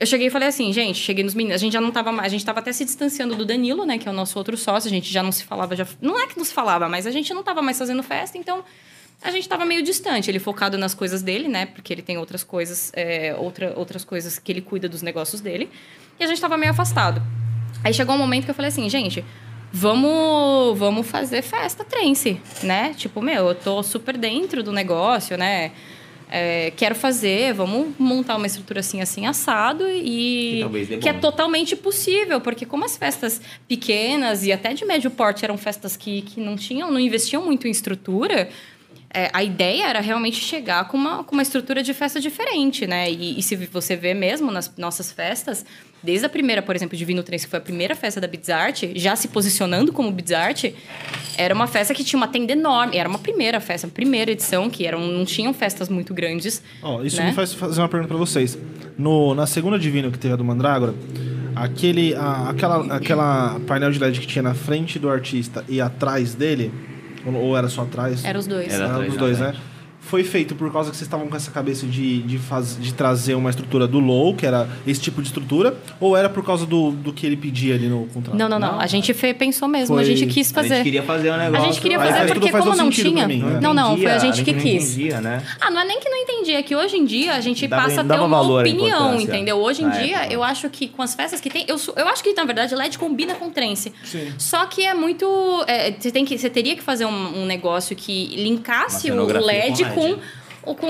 eu 0.00 0.06
cheguei 0.06 0.28
e 0.28 0.30
falei 0.30 0.48
assim, 0.48 0.72
gente, 0.72 0.98
cheguei 0.98 1.22
nos 1.22 1.34
meninos, 1.34 1.56
a 1.56 1.62
gente 1.62 1.74
já 1.74 1.80
não 1.80 1.90
tava 1.90 2.10
mais, 2.10 2.28
a 2.28 2.30
gente 2.30 2.44
tava 2.44 2.60
até 2.60 2.72
se 2.72 2.86
distanciando 2.86 3.36
do 3.36 3.44
Danilo, 3.44 3.84
né, 3.84 3.98
que 3.98 4.08
é 4.08 4.10
o 4.10 4.14
nosso 4.14 4.38
outro 4.38 4.56
sócio, 4.56 4.88
a 4.88 4.90
gente 4.90 5.12
já 5.12 5.22
não 5.22 5.30
se 5.30 5.44
falava, 5.44 5.76
já, 5.76 5.86
não 6.00 6.18
é 6.18 6.26
que 6.26 6.38
não 6.38 6.44
se 6.44 6.54
falava, 6.54 6.88
mas 6.88 7.06
a 7.06 7.10
gente 7.10 7.34
não 7.34 7.42
tava 7.42 7.60
mais 7.60 7.78
fazendo 7.78 8.02
festa, 8.02 8.38
então 8.38 8.64
a 9.22 9.30
gente 9.30 9.46
tava 9.46 9.66
meio 9.66 9.82
distante, 9.82 10.30
ele 10.30 10.38
focado 10.38 10.78
nas 10.78 10.94
coisas 10.94 11.20
dele, 11.20 11.48
né, 11.48 11.66
porque 11.66 11.92
ele 11.92 12.00
tem 12.00 12.16
outras 12.16 12.42
coisas, 12.42 12.90
é, 12.94 13.36
outra, 13.38 13.74
outras 13.76 14.02
coisas 14.02 14.38
que 14.38 14.50
ele 14.50 14.62
cuida 14.62 14.88
dos 14.88 15.02
negócios 15.02 15.42
dele, 15.42 15.68
e 16.18 16.24
a 16.24 16.26
gente 16.26 16.40
tava 16.40 16.56
meio 16.56 16.72
afastado. 16.72 17.22
Aí 17.84 17.92
chegou 17.92 18.14
um 18.14 18.18
momento 18.18 18.46
que 18.46 18.50
eu 18.50 18.54
falei 18.54 18.70
assim, 18.70 18.88
gente, 18.88 19.22
vamos, 19.70 20.78
vamos 20.78 21.06
fazer 21.06 21.42
festa 21.42 21.84
trance, 21.84 22.40
né? 22.62 22.94
Tipo, 22.96 23.20
meu, 23.20 23.48
eu 23.48 23.54
tô 23.54 23.82
super 23.82 24.16
dentro 24.16 24.62
do 24.62 24.72
negócio, 24.72 25.36
né? 25.36 25.72
É, 26.32 26.70
quero 26.76 26.94
fazer, 26.94 27.52
vamos 27.52 27.92
montar 27.98 28.36
uma 28.36 28.46
estrutura 28.46 28.78
assim, 28.78 29.00
assim, 29.00 29.26
assado 29.26 29.84
e 29.88 30.60
Que 30.60 30.98
que 30.98 31.08
é 31.08 31.12
totalmente 31.12 31.74
possível, 31.74 32.40
porque 32.40 32.64
como 32.64 32.84
as 32.84 32.96
festas 32.96 33.40
pequenas 33.66 34.44
e 34.44 34.52
até 34.52 34.72
de 34.72 34.84
médio 34.84 35.10
porte 35.10 35.44
eram 35.44 35.58
festas 35.58 35.96
que, 35.96 36.22
que 36.22 36.40
não 36.40 36.54
tinham, 36.54 36.88
não 36.90 37.00
investiam 37.00 37.44
muito 37.44 37.66
em 37.66 37.70
estrutura, 37.72 38.48
é, 39.12 39.28
a 39.32 39.42
ideia 39.42 39.88
era 39.88 40.00
realmente 40.00 40.36
chegar 40.36 40.86
com 40.86 40.96
uma, 40.96 41.24
com 41.24 41.34
uma 41.34 41.42
estrutura 41.42 41.82
de 41.82 41.92
festa 41.92 42.20
diferente, 42.20 42.86
né? 42.86 43.10
E, 43.10 43.40
e 43.40 43.42
se 43.42 43.56
você 43.56 43.96
vê 43.96 44.14
mesmo 44.14 44.52
nas 44.52 44.72
nossas 44.76 45.10
festas, 45.10 45.66
desde 46.02 46.26
a 46.26 46.28
primeira, 46.28 46.62
por 46.62 46.74
exemplo, 46.74 46.96
Divino 46.96 47.22
Trance, 47.22 47.44
que 47.44 47.50
foi 47.50 47.58
a 47.58 47.62
primeira 47.62 47.94
festa 47.94 48.20
da 48.20 48.26
Bizart, 48.26 48.84
já 48.94 49.14
se 49.16 49.28
posicionando 49.28 49.92
como 49.92 50.10
Bizart, 50.10 50.64
era 51.36 51.54
uma 51.54 51.66
festa 51.66 51.94
que 51.94 52.02
tinha 52.04 52.16
uma 52.18 52.28
tenda 52.28 52.52
enorme. 52.52 52.96
Era 52.96 53.08
uma 53.08 53.18
primeira 53.18 53.60
festa, 53.60 53.86
uma 53.86 53.92
primeira 53.92 54.30
edição, 54.30 54.68
que 54.70 54.86
eram, 54.86 55.00
não 55.06 55.24
tinham 55.24 55.52
festas 55.54 55.88
muito 55.88 56.12
grandes. 56.14 56.62
Ó, 56.82 57.02
isso 57.02 57.16
né? 57.18 57.26
me 57.28 57.32
faz 57.32 57.52
fazer 57.54 57.80
uma 57.80 57.88
pergunta 57.88 58.08
pra 58.08 58.18
vocês. 58.18 58.58
No, 58.98 59.34
na 59.34 59.46
segunda 59.46 59.78
Divino 59.78 60.10
que 60.10 60.18
teve 60.18 60.34
a 60.34 60.36
do 60.36 60.44
Mandrágora, 60.44 60.94
aquele, 61.54 62.14
a- 62.14 62.50
aquela, 62.50 62.94
aquela 62.96 63.60
painel 63.66 63.90
de 63.90 63.98
LED 63.98 64.20
que 64.20 64.26
tinha 64.26 64.42
na 64.42 64.54
frente 64.54 64.98
do 64.98 65.08
artista 65.08 65.64
e 65.68 65.80
atrás 65.80 66.34
dele, 66.34 66.70
ou, 67.24 67.34
ou 67.34 67.56
era 67.56 67.68
só 67.68 67.82
atrás? 67.82 68.24
Eram 68.24 68.40
os 68.40 68.46
dois. 68.46 68.72
Era 68.72 68.84
Era 68.84 68.98
na 68.98 69.14
dois, 69.14 69.38
né? 69.40 69.54
Foi 70.10 70.24
feito 70.24 70.54
por 70.56 70.72
causa 70.72 70.90
que 70.90 70.96
vocês 70.96 71.06
estavam 71.06 71.28
com 71.28 71.36
essa 71.36 71.50
cabeça 71.52 71.86
de, 71.86 72.22
de, 72.22 72.36
faz, 72.38 72.76
de 72.80 72.92
trazer 72.92 73.34
uma 73.34 73.48
estrutura 73.48 73.86
do 73.86 74.00
low, 74.00 74.34
que 74.34 74.44
era 74.44 74.68
esse 74.86 75.00
tipo 75.00 75.22
de 75.22 75.28
estrutura, 75.28 75.76
ou 76.00 76.16
era 76.16 76.28
por 76.28 76.44
causa 76.44 76.66
do, 76.66 76.90
do 76.90 77.12
que 77.12 77.24
ele 77.24 77.36
pedia 77.36 77.74
ali 77.76 77.86
no 77.88 78.06
contrato? 78.06 78.36
Não, 78.36 78.48
não, 78.48 78.58
não. 78.58 78.80
A 78.80 78.86
gente 78.88 79.14
fe- 79.14 79.32
pensou 79.32 79.68
mesmo, 79.68 79.94
Foi- 79.94 80.02
a 80.02 80.06
gente 80.06 80.26
quis 80.26 80.50
A 80.50 80.54
fazer. 80.54 80.68
gente 80.76 80.82
queria 80.84 81.02
fazer 81.04 81.30
um 81.30 81.34
A 81.34 81.36
negócio. 81.38 81.66
gente 81.66 81.80
queria 81.80 81.98
fazer 82.00 82.26
porque 82.32 82.50
faz 82.50 82.64
como 82.64 82.76
não 82.76 82.90
tinha. 82.90 83.28
mim, 83.28 83.38
né? 83.42 83.60
Não, 83.62 83.72
não, 83.72 83.96
foi 83.96 84.00
entendia, 84.06 84.14
a 84.16 84.18
gente 84.18 84.42
que 84.44 84.52
não 84.52 84.60
quis. 84.60 84.84
entendia, 84.98 85.20
né? 85.20 85.42
Ah, 85.60 85.70
não 85.70 85.80
é 85.80 85.84
nem 85.84 86.00
que 86.00 86.08
não 86.08 86.16
entendi, 86.18 86.52
é 86.54 86.62
que 86.62 86.74
hoje 86.74 86.96
em 86.96 87.04
dia 87.04 87.34
a 87.34 87.40
gente 87.40 87.66
Dava- 87.68 87.84
passa 87.84 88.00
a 88.00 88.04
ter 88.04 88.18
uma 88.20 88.40
opinião, 88.40 89.20
entendeu? 89.20 89.58
Hoje 89.58 89.82
em 89.82 89.86
na 89.86 89.96
dia, 89.96 90.16
época. 90.18 90.34
eu 90.34 90.42
acho 90.42 90.68
que 90.70 90.88
com 90.88 91.02
as 91.02 91.14
festas 91.14 91.40
que 91.40 91.48
tem. 91.48 91.64
Eu, 91.68 91.76
eu 91.96 92.08
acho 92.08 92.22
que, 92.22 92.32
na 92.34 92.44
verdade, 92.44 92.74
LED 92.74 92.98
combina 92.98 93.34
com 93.34 93.48
trance. 93.50 93.92
Sim. 94.04 94.32
Só 94.38 94.66
que 94.66 94.84
é 94.84 94.92
muito. 94.92 95.24
é, 95.68 95.92
você, 95.92 96.10
tem 96.10 96.24
que, 96.24 96.36
você 96.36 96.50
teria 96.50 96.74
que 96.74 96.82
fazer 96.82 97.04
um, 97.04 97.42
um 97.42 97.46
negócio 97.46 97.94
que 97.94 98.34
linkasse 98.36 99.10
o 99.10 99.24
LED 99.40 99.84
com 99.94 99.99
com, 100.00 100.70
o- 100.70 100.74
com 100.74 100.86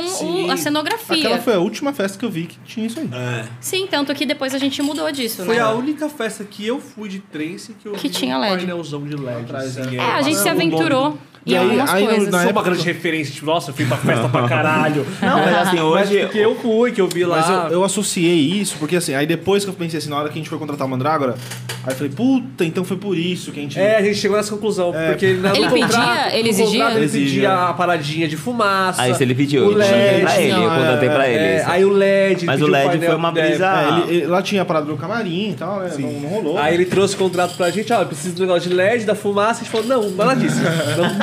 o- 0.46 0.50
a 0.50 0.56
cenografia. 0.56 1.16
Aquela 1.18 1.38
foi 1.38 1.54
a 1.54 1.58
última 1.58 1.92
festa 1.92 2.18
que 2.18 2.24
eu 2.24 2.30
vi 2.30 2.46
que 2.46 2.58
tinha 2.64 2.86
isso 2.86 2.98
aí. 3.00 3.08
É. 3.12 3.44
Sim, 3.60 3.86
tanto 3.88 4.14
que 4.14 4.26
depois 4.26 4.54
a 4.54 4.58
gente 4.58 4.82
mudou 4.82 5.10
disso, 5.12 5.44
Foi 5.44 5.56
né? 5.56 5.62
a 5.62 5.70
única 5.72 6.08
festa 6.08 6.44
que 6.44 6.66
eu 6.66 6.80
fui 6.80 7.08
de 7.08 7.20
trance 7.20 7.74
que 7.74 7.86
eu 7.86 7.92
Que 7.92 8.08
vi 8.08 8.14
tinha 8.14 8.36
um 8.36 8.40
LED. 8.40 8.56
painelzão 8.56 9.04
de 9.04 9.16
LED. 9.16 9.40
Atrás, 9.42 9.78
assim, 9.78 9.96
é. 9.96 10.00
É, 10.00 10.12
a 10.12 10.22
gente 10.22 10.36
se 10.38 10.44
nome 10.48 10.50
aventurou 10.62 11.18
E 11.46 11.56
aí- 11.56 11.80
aí 11.80 12.06
coisas. 12.06 12.28
na 12.28 12.38
Só 12.38 12.44
época- 12.44 12.52
uma 12.52 12.62
grande 12.62 12.82
referência, 12.84 13.32
tipo, 13.32 13.46
nossa, 13.46 13.70
eu 13.70 13.74
fui 13.74 13.86
pra 13.86 13.96
festa 13.96 14.28
pra 14.28 14.46
caralho. 14.46 15.06
Não, 15.22 15.38
mas 15.38 15.56
assim, 15.56 15.76
Mas 15.76 15.84
hoje. 16.10 16.20
porque 16.20 16.38
eu 16.38 16.54
fui, 16.56 16.92
que 16.92 17.00
eu 17.00 17.08
vi 17.08 17.24
lá. 17.24 17.36
Mas 17.38 17.48
eu, 17.72 17.78
eu 17.78 17.84
associei 17.84 18.34
isso, 18.38 18.76
porque 18.78 18.96
assim, 18.96 19.14
aí 19.14 19.26
depois 19.26 19.64
que 19.64 19.70
eu 19.70 19.74
pensei 19.74 19.98
assim, 19.98 20.10
na 20.10 20.16
hora 20.18 20.28
que 20.28 20.34
a 20.34 20.36
gente 20.36 20.50
foi 20.50 20.58
contratar 20.58 20.86
o 20.86 20.90
Mandrágora, 20.90 21.36
aí 21.84 21.92
eu 21.92 21.96
falei, 21.96 22.12
puta, 22.12 22.62
então 22.64 22.84
foi 22.84 22.98
por 22.98 23.16
isso 23.16 23.52
que 23.52 23.58
a 23.58 23.62
gente. 23.62 23.78
É, 23.80 23.96
a 23.96 24.02
gente 24.02 24.16
chegou 24.18 24.36
nessa 24.36 24.50
conclusão. 24.50 24.94
É, 24.94 25.12
porque 25.12 25.32
na- 25.34 25.56
Ele 25.56 25.64
no 25.66 25.72
pedia? 25.72 26.28
Ele 26.38 26.48
exigia? 26.50 26.66
contrato 26.72 26.96
Ele 26.96 27.04
Exigia. 27.06 27.32
pedia 27.48 27.54
a 27.68 27.72
paradinha 27.72 28.28
de 28.28 28.36
fumaça. 28.36 29.00
Aí 29.02 29.14
se 29.14 29.22
ele 29.22 29.34
pediu, 29.34 29.62
o 29.62 29.64
eu 29.64 29.70
contratei 29.72 29.96
LED. 29.98 30.22
pra 30.22 30.40
ele, 30.42 30.50
eu 30.52 30.60
não, 30.60 30.76
contratei 30.76 31.08
é, 31.08 31.12
pra 31.12 31.28
ele. 31.28 31.38
É, 31.44 31.64
aí 31.66 31.84
o 31.86 31.90
LED. 31.90 32.44
Mas 32.46 32.60
o 32.60 32.66
LED 32.66 32.86
painel- 32.90 33.06
foi 33.08 33.16
uma 33.16 33.28
é, 33.30 33.32
brisa- 33.32 33.66
É, 33.66 33.88
ele- 33.88 34.16
ele- 34.18 34.26
lá 34.26 34.42
tinha 34.42 34.60
a 34.60 34.64
parada 34.66 34.84
do 34.86 34.96
camarim 34.98 35.50
e 35.52 35.54
tal, 35.54 35.80
né? 35.80 35.90
Não, 35.98 36.12
não 36.12 36.28
rolou. 36.28 36.58
Aí 36.58 36.74
ele 36.74 36.84
trouxe 36.84 37.14
o 37.14 37.18
contrato 37.18 37.56
pra 37.56 37.70
gente, 37.70 37.90
ó, 37.94 38.00
eu 38.02 38.06
preciso 38.06 38.34
do 38.34 38.42
negócio 38.42 38.68
de 38.68 38.74
LED, 38.76 39.04
da 39.06 39.14
fumaça, 39.14 39.60
a 39.62 39.64
gente 39.64 39.70
falou, 39.70 39.86
não, 39.86 40.10
nada 40.10 40.34
disso. 40.36 40.60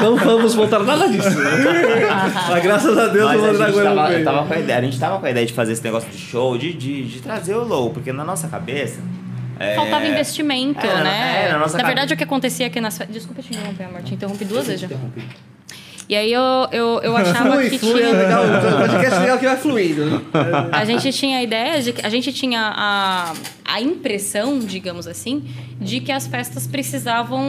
não, 0.02 0.06
não 0.11 0.17
vamos 0.17 0.53
voltar 0.53 0.79
nada 0.79 1.07
disso. 1.09 1.29
Mas 2.49 2.63
graças 2.63 2.97
a 2.97 3.07
Deus 3.07 3.25
Mas 3.25 3.41
o 3.41 3.45
a 3.45 3.47
gente 3.49 3.57
Mandragora 3.59 3.89
não 3.89 3.95
tava, 3.95 4.09
veio. 4.09 4.23
tava 4.25 4.45
com 4.47 4.53
a 4.53 4.59
ideia, 4.59 4.79
a 4.79 4.81
gente 4.81 4.99
tava 4.99 5.19
com 5.19 5.25
a 5.25 5.29
ideia 5.31 5.45
de 5.45 5.53
fazer 5.53 5.73
esse 5.73 5.84
negócio 5.84 6.09
de 6.09 6.17
show, 6.17 6.57
de, 6.57 6.73
de, 6.73 7.03
de 7.03 7.19
trazer 7.21 7.55
o 7.55 7.63
low, 7.63 7.89
porque 7.91 8.11
na 8.13 8.23
nossa 8.23 8.47
cabeça. 8.47 8.99
é, 9.59 9.75
Faltava 9.75 10.05
investimento, 10.05 10.85
É, 10.85 11.03
né? 11.03 11.45
é, 11.47 11.51
na 11.51 11.59
nossa 11.59 11.75
verdade, 11.77 11.95
cabeça. 11.97 12.13
o 12.13 12.17
que 12.17 12.23
acontecia 12.23 12.67
aqui 12.67 12.79
nas 12.81 12.97
fe- 12.97 13.05
Desculpa 13.07 13.41
te 13.41 13.49
interromper, 13.53 13.84
amor. 13.85 14.01
Te 14.03 14.13
interrompi 14.13 14.45
duas 14.45 14.67
vezes 14.67 14.81
já. 14.81 14.88
E 16.09 16.15
aí 16.15 16.31
eu, 16.31 16.41
eu, 16.71 17.01
eu 17.03 17.17
achava 17.17 17.51
Flui, 17.51 17.69
que 17.69 17.79
flui, 17.79 18.01
é 18.01 18.05
tinha. 18.05 18.17
legal. 18.17 18.43
O 18.45 18.77
podcast 18.88 19.15
é 19.15 19.19
legal 19.19 19.38
que 19.38 19.45
vai 19.45 19.57
fluindo. 19.57 20.21
A 20.71 20.85
gente 20.85 21.11
tinha 21.11 21.39
a 21.39 21.43
ideia 21.43 21.81
de 21.81 21.91
que 21.91 22.05
a 22.05 22.07
gente 22.09 22.31
tinha 22.31 22.61
a, 22.73 23.34
a 23.65 23.81
impressão, 23.81 24.57
digamos 24.57 25.05
assim, 25.05 25.43
de 25.81 25.99
que 25.99 26.09
as 26.13 26.25
festas 26.25 26.65
precisavam 26.65 27.43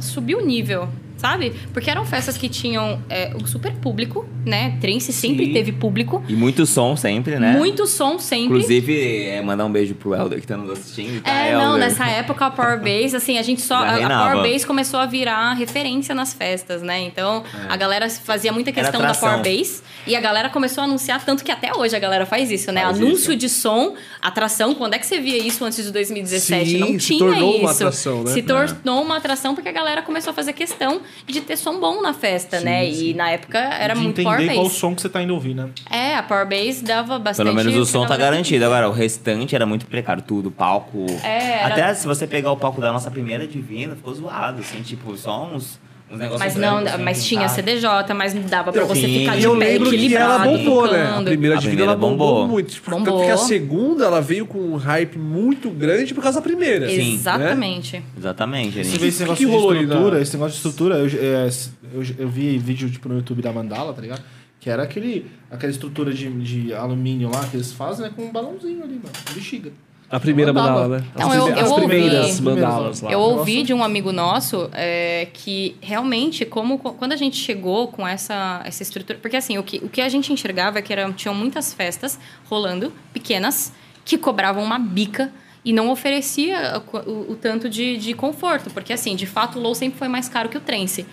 subir 0.00 0.36
o 0.36 0.40
nível, 0.46 0.88
sabe? 1.18 1.52
Porque 1.72 1.90
eram 1.90 2.06
festas 2.06 2.38
que 2.38 2.48
tinham 2.48 3.00
é, 3.10 3.32
um 3.34 3.46
super 3.46 3.72
público, 3.74 4.26
né? 4.46 4.78
Trance 4.80 5.12
sempre 5.12 5.46
Sim. 5.46 5.52
teve 5.52 5.72
público. 5.72 6.22
E 6.28 6.32
muito 6.34 6.64
som 6.64 6.96
sempre, 6.96 7.38
né? 7.38 7.52
Muito 7.52 7.86
som 7.86 8.18
sempre. 8.18 8.44
Inclusive, 8.56 9.26
é, 9.26 9.42
mandar 9.42 9.66
um 9.66 9.70
beijo 9.72 9.94
pro 9.94 10.14
Helder 10.14 10.40
que 10.40 10.46
tá 10.46 10.56
nos 10.56 10.70
assistindo. 10.70 11.20
Tá, 11.22 11.30
É, 11.30 11.52
não, 11.52 11.74
Helder? 11.74 11.80
nessa 11.80 12.06
época 12.06 12.46
a 12.46 12.50
Power 12.50 12.78
Base, 12.78 13.14
assim, 13.16 13.36
a 13.36 13.42
gente 13.42 13.60
só. 13.60 13.74
A, 13.76 13.96
a. 13.96 14.30
Power 14.32 14.50
Base 14.50 14.66
começou 14.66 15.00
a 15.00 15.06
virar 15.06 15.52
referência 15.54 16.14
nas 16.14 16.32
festas, 16.32 16.82
né? 16.82 17.00
Então 17.00 17.42
a 17.68 17.76
galera 17.76 18.08
fazia 18.08 18.52
muita 18.52 18.72
questão 18.72 19.00
da. 19.02 19.14
Power 19.14 19.42
Base 19.42 19.82
e 20.06 20.14
a 20.14 20.20
galera 20.20 20.48
começou 20.48 20.82
a 20.82 20.84
anunciar, 20.84 21.22
tanto 21.24 21.42
que 21.44 21.50
até 21.50 21.74
hoje 21.74 21.94
a 21.96 21.98
galera 21.98 22.24
faz 22.24 22.50
isso, 22.50 22.70
né? 22.72 22.82
Faz 22.82 22.96
Anúncio 22.98 23.32
isso. 23.32 23.36
de 23.36 23.48
som, 23.48 23.94
atração. 24.22 24.74
Quando 24.74 24.94
é 24.94 24.98
que 24.98 25.06
você 25.06 25.18
via 25.20 25.36
isso 25.38 25.64
antes 25.64 25.84
de 25.84 25.90
2017? 25.92 26.70
Sim, 26.70 26.78
Não 26.78 26.86
se 26.88 26.98
tinha 26.98 27.18
tornou 27.18 27.50
isso. 27.50 27.60
uma 27.60 27.70
atração, 27.72 28.22
né? 28.22 28.30
Se 28.32 28.42
tornou 28.42 29.02
uma 29.02 29.16
atração 29.16 29.54
porque 29.54 29.68
a 29.68 29.72
galera 29.72 30.00
começou 30.02 30.30
a 30.30 30.34
fazer 30.34 30.52
questão 30.52 31.00
de 31.26 31.40
ter 31.40 31.56
som 31.56 31.78
bom 31.80 32.00
na 32.02 32.12
festa, 32.14 32.60
né? 32.60 32.88
E 32.88 33.14
na 33.14 33.30
época 33.30 33.58
era 33.58 33.94
de 33.94 34.00
muito 34.00 34.22
Power 34.22 34.40
entender 34.40 34.54
qual 34.54 34.70
som 34.70 34.94
que 34.94 35.02
você 35.02 35.08
tá 35.08 35.22
indo 35.22 35.34
ouvir, 35.34 35.54
né? 35.54 35.68
É, 35.90 36.16
a 36.16 36.22
Power 36.22 36.46
Base 36.48 36.82
dava 36.84 37.18
bastante. 37.18 37.46
Pelo 37.46 37.56
menos 37.56 37.74
o 37.76 37.84
som 37.84 38.06
tá 38.06 38.16
garantido. 38.16 38.64
Agora, 38.64 38.88
o 38.88 38.92
restante 38.92 39.54
era 39.54 39.66
muito 39.66 39.86
precário. 39.86 40.22
Tudo, 40.22 40.50
palco. 40.50 41.06
É, 41.22 41.60
era- 41.62 41.66
Até 41.74 41.94
se 41.94 42.06
você 42.06 42.26
pegar 42.26 42.50
o 42.52 42.56
palco 42.56 42.80
da 42.80 42.92
nossa 42.92 43.10
primeira 43.10 43.46
divina, 43.46 43.94
ficou 43.96 44.14
zoado, 44.14 44.60
assim, 44.60 44.82
tipo, 44.82 45.16
só 45.16 45.46
uns. 45.46 45.78
Mas 46.10 46.56
não, 46.56 46.78
assim, 46.78 47.02
mas 47.02 47.24
tinha 47.26 47.40
pintados. 47.48 47.56
CDJ, 47.56 48.14
mas 48.14 48.32
não 48.34 48.42
dava 48.42 48.72
pra 48.72 48.84
você 48.84 49.02
Sim. 49.02 49.18
ficar 49.20 49.36
de 49.36 49.44
eu 49.44 49.58
pé 49.58 49.64
lembro 49.66 49.90
que 49.90 49.96
equilibrado. 49.96 50.32
ela 50.32 50.56
bombou, 50.56 50.90
né? 50.90 51.04
A 51.18 51.22
primeira 51.22 51.56
A 51.56 51.58
divina 51.58 51.60
primeira 51.60 51.82
ela 51.92 51.96
bombou, 51.96 52.28
bombou. 52.34 52.48
muito. 52.48 52.72
Tipo, 52.72 52.90
Tanto 52.90 53.04
Bombou. 53.04 53.24
que 53.26 53.30
a 53.30 53.36
segunda 53.36 54.04
ela 54.06 54.20
veio 54.22 54.46
com 54.46 54.58
um 54.58 54.76
hype 54.76 55.18
muito 55.18 55.68
grande 55.70 56.14
por 56.14 56.22
causa 56.22 56.38
da 56.38 56.42
primeira. 56.42 56.88
Sim. 56.88 57.12
Exatamente. 57.14 58.02
Exatamente. 58.16 58.80
a 58.80 58.84
Você 58.84 58.90
gente- 58.90 59.00
vê 59.00 59.06
esse 59.08 59.16
que 59.18 59.22
negócio 59.24 59.44
que 59.46 59.50
de 59.50 59.56
rolou 59.56 59.70
ali 59.72 59.82
estrutura, 59.84 60.16
na- 60.16 60.22
esse 60.22 60.32
negócio 60.34 60.50
de 60.52 60.56
estrutura, 60.56 60.94
eu, 60.98 61.06
é, 61.06 61.48
eu, 61.94 62.02
eu 62.20 62.28
vi 62.28 62.56
vídeo 62.58 62.90
tipo, 62.90 63.08
no 63.08 63.16
YouTube 63.16 63.42
da 63.42 63.52
Mandala, 63.52 63.92
tá 63.92 64.00
ligado? 64.00 64.22
Que 64.60 64.70
era 64.70 64.82
aquele, 64.82 65.26
aquela 65.50 65.70
estrutura 65.70 66.12
de, 66.12 66.28
de 66.30 66.72
alumínio 66.74 67.30
lá 67.32 67.44
que 67.46 67.56
eles 67.56 67.70
fazem, 67.72 68.06
né? 68.06 68.12
Com 68.16 68.22
um 68.24 68.32
balãozinho 68.32 68.82
ali, 68.82 68.94
mano. 68.94 69.10
Bexiga. 69.34 69.70
A 70.10 70.18
primeira 70.18 70.52
Mandala. 70.54 70.82
mandala, 70.88 70.98
né? 71.00 71.06
Não, 71.18 71.28
As 71.30 71.34
eu- 71.36 71.44
prime- 71.44 71.58
eu 71.60 71.64
as 71.64 71.70
ouvi. 71.70 71.86
primeiras 71.86 72.26
As 72.30 72.40
mandalas 72.40 73.00
lá. 73.02 73.12
Eu 73.12 73.18
Nossa. 73.20 73.32
ouvi 73.40 73.62
de 73.62 73.74
um 73.74 73.84
amigo 73.84 74.10
nosso 74.10 74.70
é, 74.72 75.28
que 75.34 75.76
realmente, 75.82 76.46
como 76.46 76.78
quando 76.78 77.12
a 77.12 77.16
gente 77.16 77.36
chegou 77.36 77.88
com 77.88 78.08
essa, 78.08 78.62
essa 78.64 78.82
estrutura. 78.82 79.18
Porque 79.20 79.36
assim, 79.36 79.58
o 79.58 79.62
que, 79.62 79.76
o 79.84 79.88
que 79.88 80.00
a 80.00 80.08
gente 80.08 80.32
enxergava 80.32 80.78
é 80.78 80.82
que 80.82 80.92
eram, 80.92 81.12
tinham 81.12 81.34
muitas 81.34 81.74
festas 81.74 82.18
rolando, 82.48 82.90
pequenas, 83.12 83.70
que 84.04 84.16
cobravam 84.16 84.62
uma 84.64 84.78
bica 84.78 85.30
e 85.62 85.72
não 85.74 85.90
oferecia 85.90 86.82
o, 86.90 86.96
o- 87.10 87.32
o 87.32 87.36
tanto 87.36 87.68
de, 87.68 87.98
de 87.98 88.14
conforto. 88.14 88.70
Porque 88.70 88.94
assim, 88.94 89.14
de 89.14 89.26
fato, 89.26 89.58
o 89.58 89.62
low 89.62 89.74
sempre 89.74 89.98
foi 89.98 90.08
mais 90.08 90.26
caro 90.26 90.48
que 90.48 90.56
o 90.56 90.60
trance. 90.60 91.04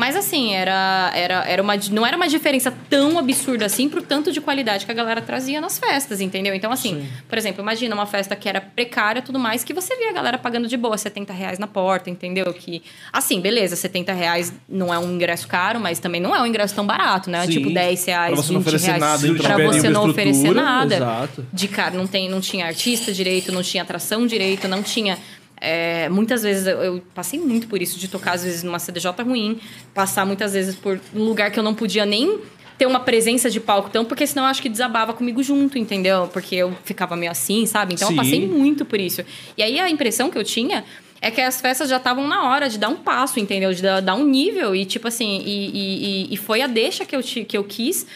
Mas 0.00 0.16
assim, 0.16 0.54
era, 0.54 1.12
era, 1.14 1.44
era 1.46 1.62
uma, 1.62 1.76
não 1.90 2.06
era 2.06 2.16
uma 2.16 2.26
diferença 2.26 2.72
tão 2.88 3.18
absurda 3.18 3.66
assim 3.66 3.86
pro 3.86 4.00
tanto 4.00 4.32
de 4.32 4.40
qualidade 4.40 4.86
que 4.86 4.90
a 4.90 4.94
galera 4.94 5.20
trazia 5.20 5.60
nas 5.60 5.78
festas, 5.78 6.22
entendeu? 6.22 6.54
Então, 6.54 6.72
assim, 6.72 7.06
por 7.28 7.36
exemplo, 7.36 7.60
imagina 7.60 7.94
uma 7.94 8.06
festa 8.06 8.34
que 8.34 8.48
era 8.48 8.62
precária 8.62 9.18
e 9.20 9.22
tudo 9.22 9.38
mais, 9.38 9.62
que 9.62 9.74
você 9.74 9.94
via 9.96 10.08
a 10.08 10.12
galera 10.14 10.38
pagando 10.38 10.66
de 10.66 10.74
boa 10.78 10.96
70 10.96 11.34
reais 11.34 11.58
na 11.58 11.66
porta, 11.66 12.08
entendeu? 12.08 12.50
Que, 12.54 12.82
assim, 13.12 13.42
beleza, 13.42 13.76
70 13.76 14.14
reais 14.14 14.54
não 14.66 14.92
é 14.92 14.98
um 14.98 15.12
ingresso 15.12 15.46
caro, 15.46 15.78
mas 15.78 15.98
também 15.98 16.18
não 16.18 16.34
é 16.34 16.40
um 16.40 16.46
ingresso 16.46 16.74
tão 16.74 16.86
barato, 16.86 17.28
né? 17.28 17.44
Sim. 17.44 17.52
Tipo 17.52 17.70
10 17.70 18.04
reais, 18.06 18.32
Pra 18.32 18.42
você 18.42 18.52
não 18.54 18.60
20 18.60 18.66
oferecer 18.68 18.86
reais. 18.86 19.00
nada, 19.02 19.34
pra 19.42 19.66
você 19.66 19.88
não 19.90 20.08
oferecer 20.08 20.54
nada. 20.54 20.94
exato. 20.96 21.46
De 21.52 21.68
cara, 21.68 21.94
não, 21.94 22.06
tem, 22.06 22.26
não 22.26 22.40
tinha 22.40 22.64
artista 22.64 23.12
direito, 23.12 23.52
não 23.52 23.62
tinha 23.62 23.82
atração 23.82 24.26
direito, 24.26 24.66
não 24.66 24.82
tinha. 24.82 25.18
É, 25.60 26.08
muitas 26.08 26.42
vezes 26.42 26.66
eu, 26.66 26.78
eu 26.82 27.02
passei 27.14 27.38
muito 27.38 27.68
por 27.68 27.82
isso, 27.82 27.98
de 27.98 28.08
tocar 28.08 28.32
às 28.32 28.44
vezes 28.44 28.62
numa 28.62 28.78
CDJ 28.78 29.22
ruim, 29.22 29.60
passar 29.92 30.24
muitas 30.24 30.52
vezes 30.54 30.74
por 30.74 30.98
um 31.14 31.22
lugar 31.24 31.50
que 31.50 31.58
eu 31.58 31.62
não 31.62 31.74
podia 31.74 32.06
nem 32.06 32.40
ter 32.78 32.86
uma 32.86 33.00
presença 33.00 33.50
de 33.50 33.60
palco 33.60 33.90
tão, 33.90 34.06
porque 34.06 34.26
senão 34.26 34.44
eu 34.44 34.48
acho 34.48 34.62
que 34.62 34.68
desabava 34.70 35.12
comigo 35.12 35.42
junto, 35.42 35.76
entendeu? 35.76 36.28
Porque 36.32 36.54
eu 36.56 36.74
ficava 36.82 37.14
meio 37.14 37.30
assim, 37.30 37.66
sabe? 37.66 37.92
Então 37.92 38.08
Sim. 38.08 38.14
eu 38.14 38.16
passei 38.16 38.46
muito 38.48 38.86
por 38.86 38.98
isso. 38.98 39.22
E 39.54 39.62
aí 39.62 39.78
a 39.78 39.90
impressão 39.90 40.30
que 40.30 40.38
eu 40.38 40.44
tinha 40.44 40.82
é 41.20 41.30
que 41.30 41.42
as 41.42 41.60
festas 41.60 41.90
já 41.90 41.98
estavam 41.98 42.26
na 42.26 42.48
hora 42.48 42.70
de 42.70 42.78
dar 42.78 42.88
um 42.88 42.96
passo, 42.96 43.38
entendeu? 43.38 43.74
De 43.74 43.82
dar, 43.82 44.00
dar 44.00 44.14
um 44.14 44.24
nível 44.24 44.74
e 44.74 44.86
tipo 44.86 45.06
assim, 45.08 45.42
e, 45.44 46.28
e, 46.30 46.34
e- 46.34 46.36
foi 46.38 46.62
a 46.62 46.66
deixa 46.66 47.04
que 47.04 47.14
eu, 47.14 47.20
que 47.22 47.58
eu 47.58 47.64
quis 47.64 48.06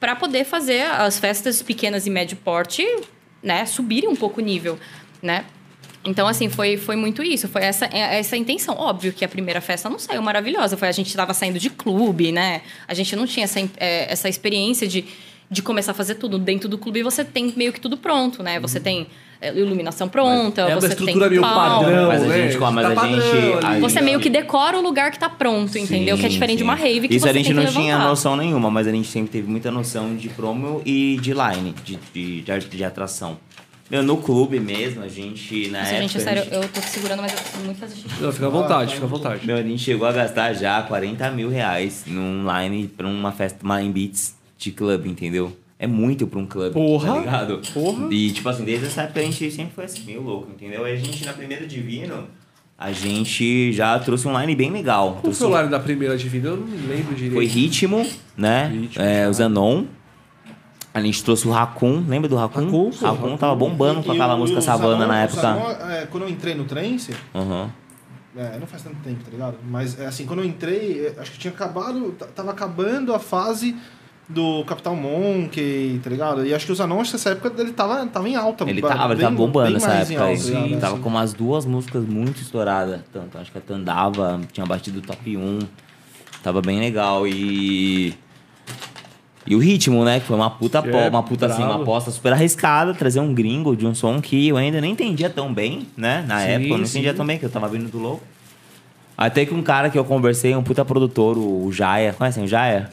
para 0.00 0.16
poder 0.16 0.44
fazer 0.44 0.82
as 0.82 1.20
festas 1.20 1.62
pequenas 1.62 2.04
e 2.04 2.10
médio 2.10 2.36
porte, 2.38 2.84
né, 3.40 3.64
subirem 3.66 4.08
um 4.10 4.16
pouco 4.16 4.40
o 4.40 4.44
nível, 4.44 4.76
né? 5.22 5.44
Então, 6.04 6.26
assim, 6.26 6.48
foi, 6.48 6.76
foi 6.76 6.96
muito 6.96 7.22
isso. 7.22 7.46
Foi 7.48 7.62
essa, 7.62 7.86
é- 7.86 8.18
essa 8.18 8.36
intenção. 8.36 8.74
Óbvio 8.76 9.12
que 9.12 9.24
a 9.24 9.28
primeira 9.28 9.60
festa 9.60 9.88
não 9.88 9.98
saiu 9.98 10.20
maravilhosa. 10.22 10.76
Foi 10.76 10.88
a 10.88 10.92
gente 10.92 11.08
estava 11.08 11.32
saindo 11.32 11.58
de 11.58 11.70
clube, 11.70 12.32
né? 12.32 12.62
A 12.88 12.94
gente 12.94 13.14
não 13.14 13.26
tinha 13.26 13.44
essa, 13.44 13.60
é, 13.76 14.12
essa 14.12 14.28
experiência 14.28 14.86
de, 14.88 15.04
de 15.48 15.62
começar 15.62 15.92
a 15.92 15.94
fazer 15.94 16.16
tudo. 16.16 16.38
Dentro 16.38 16.68
do 16.68 16.76
clube 16.76 17.02
você 17.04 17.24
tem 17.24 17.52
meio 17.56 17.72
que 17.72 17.80
tudo 17.80 17.96
pronto, 17.96 18.42
né? 18.42 18.58
Você 18.58 18.80
tem 18.80 19.06
é, 19.40 19.52
iluminação 19.56 20.08
pronta, 20.08 20.62
É 20.62 20.74
uma 20.74 20.80
você 20.80 20.88
estrutura 20.88 21.20
tem 21.28 21.30
meio 21.30 21.42
palco. 21.42 21.84
padrão, 21.84 22.08
Mas 22.08 22.22
a 22.22 22.26
né? 22.26 22.34
gente- 22.48 22.58
mas 22.58 22.94
Tá 22.94 23.02
a 23.02 23.06
gente- 23.06 23.80
Você 23.80 24.00
meio 24.00 24.18
que 24.20 24.30
decora 24.30 24.78
o 24.78 24.82
lugar 24.82 25.10
que 25.12 25.18
tá 25.20 25.28
pronto, 25.28 25.76
entendeu? 25.78 26.16
que 26.16 26.24
é 26.26 26.28
Sim, 26.28 26.34
diferente 26.34 26.58
de 26.58 26.64
uma 26.64 26.76
sim. 26.76 26.82
rave 26.82 27.08
que 27.08 27.14
Isso 27.16 27.24
você 27.26 27.30
a 27.30 27.32
gente 27.32 27.52
não 27.54 27.66
tinha 27.66 27.96
noção 27.98 28.36
nenhuma, 28.36 28.70
mas 28.70 28.86
a 28.88 28.90
gente 28.92 29.06
sempre 29.08 29.30
teve 29.30 29.48
muita 29.48 29.70
noção 29.70 30.16
de 30.16 30.28
promo 30.28 30.80
e 30.84 31.16
de 31.22 31.32
line, 31.32 31.74
de, 31.84 31.96
de, 32.12 32.40
de, 32.42 32.58
de 32.68 32.84
atração. 32.84 33.38
Meu, 33.90 34.02
no 34.02 34.16
clube 34.16 34.58
mesmo, 34.58 35.02
a 35.02 35.08
gente, 35.08 35.68
na 35.68 35.80
Nossa, 35.80 35.90
época... 35.92 36.08
gente, 36.08 36.22
sério, 36.22 36.42
gente- 36.44 36.54
eu 36.54 36.68
tô 36.68 36.80
segurando, 36.80 37.20
mas 37.20 37.32
eu 37.32 37.38
preciso 37.38 37.64
muito 37.64 37.78
fazer 37.78 37.94
xixi. 37.96 38.22
Não, 38.22 38.32
fica 38.32 38.46
à 38.46 38.50
vontade, 38.50 38.94
fica 38.94 39.06
à 39.06 39.08
vontade. 39.08 39.46
Meu, 39.46 39.56
a 39.56 39.62
gente 39.62 39.82
chegou 39.82 40.06
a 40.06 40.12
gastar 40.12 40.54
já 40.54 40.82
40 40.82 41.30
mil 41.30 41.50
reais 41.50 42.04
num 42.06 42.44
line 42.50 42.88
pra 42.88 43.06
uma 43.06 43.32
festa, 43.32 43.58
uma 43.62 43.82
em 43.82 43.92
beats 43.92 44.34
de 44.56 44.70
clube, 44.70 45.08
entendeu? 45.10 45.54
É 45.78 45.86
muito 45.86 46.26
pra 46.26 46.38
um 46.38 46.46
clube, 46.46 46.70
Porra, 46.72 47.12
tá 47.12 47.18
ligado? 47.18 47.60
porra. 47.74 48.08
E, 48.10 48.30
tipo 48.30 48.48
assim, 48.48 48.64
desde 48.64 48.86
essa 48.86 49.02
época 49.02 49.20
a 49.20 49.24
gente 49.24 49.50
sempre 49.50 49.74
foi 49.74 49.84
assim, 49.84 50.04
meio 50.04 50.22
louco, 50.22 50.48
entendeu? 50.52 50.84
Aí 50.84 50.92
a 50.94 50.96
gente, 50.96 51.24
na 51.26 51.32
primeira 51.32 51.66
Divino, 51.66 52.28
a 52.78 52.92
gente 52.92 53.72
já 53.72 53.98
trouxe 53.98 54.26
um 54.28 54.40
line 54.40 54.54
bem 54.54 54.70
legal. 54.70 55.10
Qual 55.10 55.22
Trouxe 55.22 55.40
foi 55.40 55.50
o 55.50 55.58
line 55.58 55.68
da 55.70 55.80
primeira 55.80 56.16
Divina? 56.16 56.50
Eu 56.50 56.56
não 56.56 56.66
lembro 56.88 57.14
direito. 57.14 57.34
Foi 57.34 57.46
Ritmo, 57.46 58.06
né? 58.36 58.68
Ritmo, 58.72 59.02
é, 59.04 59.28
o 59.28 59.32
Zanon. 59.32 59.84
A 60.94 61.00
gente 61.00 61.24
trouxe 61.24 61.48
o 61.48 61.50
Raccoon, 61.50 62.04
lembra 62.06 62.28
do 62.28 62.36
Raccoon? 62.36 62.64
Raccoon, 62.66 62.90
Raccoon 62.90 63.10
Raccoon. 63.12 63.36
tava 63.38 63.54
bombando 63.54 64.02
com 64.02 64.10
E 64.12 64.14
aquela 64.16 64.34
o- 64.34 64.38
música 64.38 64.58
o 64.58 64.62
Savana 64.62 65.06
na 65.06 65.22
época. 65.22 65.56
É, 65.90 66.06
quando 66.10 66.24
eu 66.24 66.28
entrei 66.28 66.54
no 66.54 66.64
trance, 66.64 67.14
Aham. 67.34 67.70
é, 68.36 68.58
não 68.58 68.66
faz 68.66 68.82
tanto 68.82 68.96
tempo, 68.96 69.24
tá 69.24 69.30
ligado? 69.30 69.56
Mas 69.66 69.98
é, 69.98 70.04
assim, 70.06 70.26
quando 70.26 70.40
eu 70.40 70.44
entrei, 70.44 71.06
é, 71.16 71.20
acho 71.20 71.32
que 71.32 71.38
tinha 71.38 71.52
acabado, 71.52 72.12
tava 72.34 72.50
acabando 72.50 73.14
a 73.14 73.18
fase 73.18 73.74
do 74.28 74.62
Capital 74.64 74.94
Monkey, 74.94 75.98
tá 76.04 76.10
ligado? 76.10 76.44
E 76.46 76.54
acho 76.54 76.64
que 76.66 76.72
o 76.72 76.74
Zanon, 76.74 77.00
acho 77.00 77.10
que 77.10 77.16
nessa 77.16 77.30
época 77.30 77.52
ele 77.60 77.72
tava, 77.72 78.06
tava 78.06 78.28
em 78.28 78.36
alta. 78.36 78.64
Ele 78.68 78.80
tava, 78.82 79.04
ele 79.06 79.14
bem- 79.14 79.24
tava 79.24 79.36
bombando 79.36 79.70
nessa 79.72 79.92
época 79.92 80.24
aí. 80.24 80.30
alta, 80.32 80.42
tá 80.44 80.48
ligado? 80.60 80.80
Tava 80.80 80.92
Assim. 80.94 81.02
com 81.02 81.08
umas 81.08 81.32
duas 81.32 81.64
músicas 81.64 82.04
muito 82.04 82.40
estouradas. 82.40 83.00
Tanto, 83.12 83.38
acho 83.38 83.50
que 83.50 83.56
a 83.58 83.60
Tandava 83.62 84.40
tinha 84.52 84.66
batido 84.66 84.98
o 84.98 85.02
top 85.02 85.36
1. 85.36 85.58
Tava 86.42 86.60
bem 86.62 86.80
legal. 86.80 87.26
E. 87.26 88.14
E 89.46 89.56
o 89.56 89.58
ritmo, 89.58 90.04
né? 90.04 90.20
Que 90.20 90.26
foi 90.26 90.36
uma 90.36 90.50
puta, 90.50 90.78
é 90.78 91.08
uma 91.08 91.22
puta 91.22 91.46
assim, 91.46 91.62
uma 91.62 91.82
aposta 91.82 92.10
super 92.10 92.32
arriscada, 92.32 92.94
trazer 92.94 93.18
um 93.20 93.34
gringo 93.34 93.74
de 93.76 93.84
um 93.86 93.94
som 93.94 94.20
que 94.20 94.48
eu 94.48 94.56
ainda 94.56 94.80
nem 94.80 94.92
entendia 94.92 95.28
tão 95.28 95.52
bem, 95.52 95.86
né? 95.96 96.24
Na 96.28 96.40
Sim, 96.40 96.46
época, 96.48 96.68
eu 96.74 96.78
não 96.78 96.86
sim. 96.86 96.90
entendia 96.98 97.14
tão 97.14 97.26
bem, 97.26 97.38
que 97.38 97.44
eu 97.44 97.50
tava 97.50 97.68
vindo 97.68 97.90
do 97.90 97.98
louco. 97.98 98.22
Até 99.18 99.44
que 99.44 99.52
um 99.52 99.62
cara 99.62 99.90
que 99.90 99.98
eu 99.98 100.04
conversei, 100.04 100.54
um 100.54 100.62
puta 100.62 100.84
produtor, 100.84 101.36
o 101.36 101.70
Jaya. 101.72 102.12
Conhecem 102.12 102.44
o 102.44 102.46
Jaya? 102.46 102.90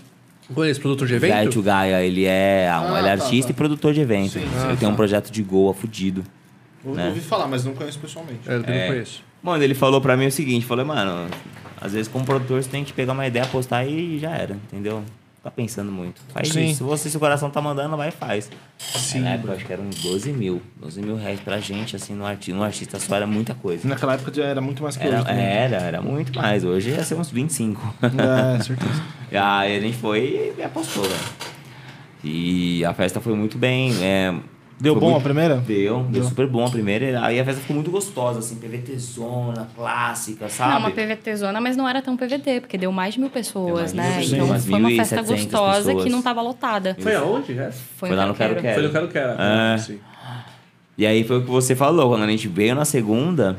Conhece 0.53 0.80
produtor 0.80 1.07
de 1.07 1.19
Jaya 1.19 1.41
evento? 1.43 1.61
Gaia, 1.61 2.01
ele 2.03 2.26
é, 2.26 2.67
um- 2.73 2.95
Ah, 2.95 2.99
ele 2.99 3.07
é 3.07 3.15
tá, 3.17 3.23
artista 3.23 3.47
tá. 3.47 3.51
e 3.51 3.55
produtor 3.55 3.93
de 3.93 4.01
evento. 4.01 4.31
Sim, 4.34 4.39
ele 4.39 4.49
sim, 4.71 4.76
tem 4.77 4.88
um 4.88 4.91
tá. 4.91 4.97
projeto 4.97 5.31
de 5.31 5.43
Goa 5.43 5.73
fudido. 5.73 6.23
Eu 6.84 6.95
né? 6.95 7.07
ouvi 7.09 7.19
falar, 7.19 7.47
mas 7.47 7.63
não 7.63 7.73
conheço 7.73 7.99
pessoalmente. 7.99 8.39
É, 8.47 8.55
eu 8.55 8.63
também 8.63 8.80
É. 8.80 8.85
não 8.88 8.93
conheço. 8.93 9.23
Mano, 9.43 9.63
ele 9.63 9.76
falou 9.76 10.01
pra 10.01 10.17
mim 10.17 10.26
o 10.26 10.31
seguinte, 10.31 10.65
falou, 10.65 10.84
mano, 10.85 11.30
às 11.80 11.93
vezes 11.93 12.07
como 12.07 12.26
produtor 12.26 12.61
você 12.61 12.69
tem 12.69 12.84
que 12.84 12.91
pegar 12.91 13.13
uma 13.13 13.26
ideia, 13.27 13.45
postar 13.45 13.85
e 13.85 14.17
já 14.19 14.31
era, 14.31 14.55
entendeu? 14.71 15.03
Tá 15.41 15.49
pensando 15.49 15.90
muito. 15.90 16.22
Faz 16.34 16.49
Sim. 16.49 16.66
isso. 16.66 16.78
Se 16.80 16.84
você, 16.84 17.10
se 17.10 17.16
o 17.16 17.20
coração 17.20 17.49
tá 17.49 17.61
mandando, 17.61 17.95
vai 17.95 18.10
e 18.10 18.11
faz. 18.11 18.49
Sim. 18.78 19.22
Na 19.22 19.30
época, 19.32 19.53
eu 19.53 19.56
acho 19.56 19.66
que 19.66 19.72
eram 19.72 19.86
uns 19.86 19.95
12 20.02 20.34
mil. 20.34 20.61
12 20.76 21.02
mil 21.02 21.16
reais 21.16 21.40
pra 21.40 21.60
gente, 21.60 21.95
assim, 21.95 22.14
no, 22.14 22.26
arti 22.26 22.52
no 22.52 22.61
artista 22.61 22.99
só 22.99 23.16
era 23.16 23.26
muita 23.26 23.53
coisa. 23.56 23.88
Naquela 23.88 24.16
época 24.16 24.34
já 24.34 24.44
era 24.44 24.60
muito 24.60 24.84
mais 24.84 24.98
que 24.98 25.03
Era, 25.07 25.18
hoje. 25.18 25.26
também. 25.28 25.45
era, 25.45 25.78
era 25.78 26.02
muito 26.02 26.38
mais. 26.38 26.66
Hoje 26.66 26.90
ia 26.90 27.03
ser 27.06 27.16
uns 27.16 27.30
25. 27.32 27.95
É, 28.03 28.60
certeza. 28.64 29.02
E 29.32 29.38
aí 29.38 29.78
a 29.78 29.80
gente 29.80 29.95
foi 29.98 30.53
e 30.57 30.61
apostou, 30.61 31.03
velho. 31.03 31.16
E 32.22 32.84
a 32.84 32.94
festa 32.94 33.22
foi 33.22 33.34
muito 33.34 33.57
bem. 33.57 33.94
é, 34.03 34.34
Deu 34.80 34.93
foi 34.93 35.01
bom 35.01 35.07
muito- 35.11 35.19
a 35.19 35.23
primeira? 35.23 35.56
Deu, 35.57 36.03
deu 36.03 36.10
Deu. 36.10 36.23
super 36.23 36.47
bom 36.47 36.65
a 36.65 36.69
primeira. 36.69 37.22
Aí 37.26 37.39
a 37.39 37.43
festa 37.43 37.60
ficou 37.61 37.76
muito 37.76 37.91
gostosa, 37.91 38.39
assim, 38.39 38.56
PVT 38.56 38.97
zona, 38.97 39.68
clássica, 39.76 40.47
sabe? 40.47 40.72
Não, 40.73 40.80
uma 40.80 40.91
PVT 40.91 41.35
zona, 41.35 41.60
mas 41.60 41.76
não 41.76 41.88
era 41.88 42.01
tão 42.01 42.15
PVT, 42.15 42.61
porque 42.61 42.77
deu 42.77 42.91
mais 42.91 43.14
de 43.15 43.19
mil 43.19 43.30
pessoas, 43.30 43.91
Deu 43.91 44.01
mais 44.03 44.26
de 44.26 44.31
né? 44.31 44.38
mil 44.38 44.45
Então 44.45 44.56
pessoas, 44.56 44.65
foi 44.65 44.80
uma 44.80 44.89
festa 44.89 45.15
1.700 45.18 45.27
gostosa 45.43 45.85
pessoas. 45.88 46.03
que 46.06 46.10
não 46.10 46.22
tava 46.22 46.41
lotada. 46.41 46.95
Foi 46.99 47.14
aonde, 47.15 47.53
já? 47.56 47.72
Foi, 47.72 48.10
Foi 48.10 48.18
lá 48.18 48.26
no 48.26 48.34
Quero 48.34 48.56
Quero. 48.61 48.73
Foi 48.76 48.84
no 48.84 48.89
Quero 48.91 49.07
Quero. 49.10 49.41
É. 49.41 49.77
Sim. 49.77 49.99
E 50.97 51.06
aí 51.06 51.23
foi 51.23 51.38
o 51.39 51.41
que 51.43 51.49
você 51.49 51.76
falou, 51.76 52.10
quando 52.10 52.23
a 52.23 52.27
gente 52.27 52.47
veio 52.47 52.73
na 52.76 52.85
segunda. 52.85 53.57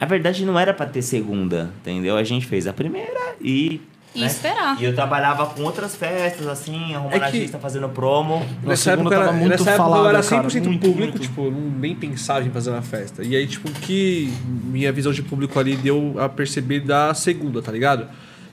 A 0.00 0.06
verdade 0.06 0.44
não 0.44 0.58
era 0.58 0.72
pra 0.72 0.86
ter 0.86 1.02
segunda, 1.02 1.70
entendeu? 1.80 2.16
A 2.16 2.22
gente 2.24 2.46
fez 2.46 2.66
a 2.66 2.72
primeira 2.72 3.34
e. 3.40 3.80
E 4.22 4.26
esperar. 4.26 4.80
E 4.80 4.84
eu 4.84 4.94
trabalhava 4.94 5.46
com 5.46 5.62
outras 5.62 5.94
festas, 5.96 6.46
assim, 6.46 6.94
arrumando 6.94 7.14
É 7.14 7.18
que- 7.18 7.24
artista, 7.24 7.58
fazendo 7.58 7.88
promo. 7.88 8.44
Na 8.62 8.70
Nessa 8.70 8.90
segunda 8.90 9.00
época, 9.02 9.14
era, 9.16 9.24
tava 9.26 9.36
muito 9.36 9.50
nessa 9.50 9.70
época 9.70 9.88
eu 9.90 10.08
era 10.08 10.22
cara, 10.22 10.22
100% 10.48 10.64
muito, 10.64 10.80
público, 10.80 10.98
muito. 11.12 11.18
tipo, 11.20 11.50
não, 11.50 11.60
nem 11.78 11.94
pensava 11.94 12.44
em 12.46 12.50
fazer 12.50 12.70
uma 12.70 12.82
festa. 12.82 13.22
E 13.24 13.34
aí, 13.36 13.46
tipo, 13.46 13.68
o 13.68 13.72
que 13.72 14.32
minha 14.64 14.92
visão 14.92 15.12
de 15.12 15.22
público 15.22 15.58
ali 15.58 15.76
deu 15.76 16.14
a 16.18 16.28
perceber 16.28 16.80
da 16.80 17.14
segunda, 17.14 17.60
tá 17.62 17.70
ligado? 17.72 18.06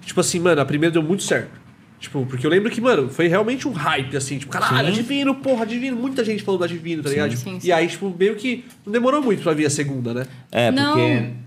Tipo 0.06 0.20
assim, 0.22 0.40
mano, 0.40 0.62
a 0.62 0.66
primeira 0.66 0.94
deu 0.94 1.02
muito 1.04 1.24
certo. 1.24 1.66
Tipo, 2.00 2.26
porque 2.26 2.46
eu 2.46 2.52
lembro 2.52 2.70
que, 2.70 2.80
mano, 2.80 3.10
foi 3.10 3.28
realmente 3.28 3.68
um 3.68 3.72
hype, 3.72 4.16
assim, 4.16 4.38
tipo, 4.38 4.52
caralho, 4.52 4.90
Sim. 4.90 5.02
Divino, 5.02 5.34
porra, 5.36 5.66
Divino. 5.66 5.96
Muita 5.98 6.24
gente 6.24 6.44
falou 6.44 6.60
da 6.60 6.68
Divino, 6.68 7.02
tá 7.02 7.10
ligado? 7.10 7.36
Sim, 7.36 7.60
sim. 7.60 7.68
E 7.68 7.72
aí, 7.72 7.88
tipo, 7.88 8.14
meio 8.20 8.36
que 8.36 8.64
não 8.86 8.92
demorou 8.94 9.22
muito 9.24 9.42
pra 9.42 9.54
vir 9.54 9.66
a 9.66 9.70
segunda, 9.70 10.14
né? 10.14 10.26
É, 10.52 10.70
Não. 10.70 10.94
porque. 10.94 11.45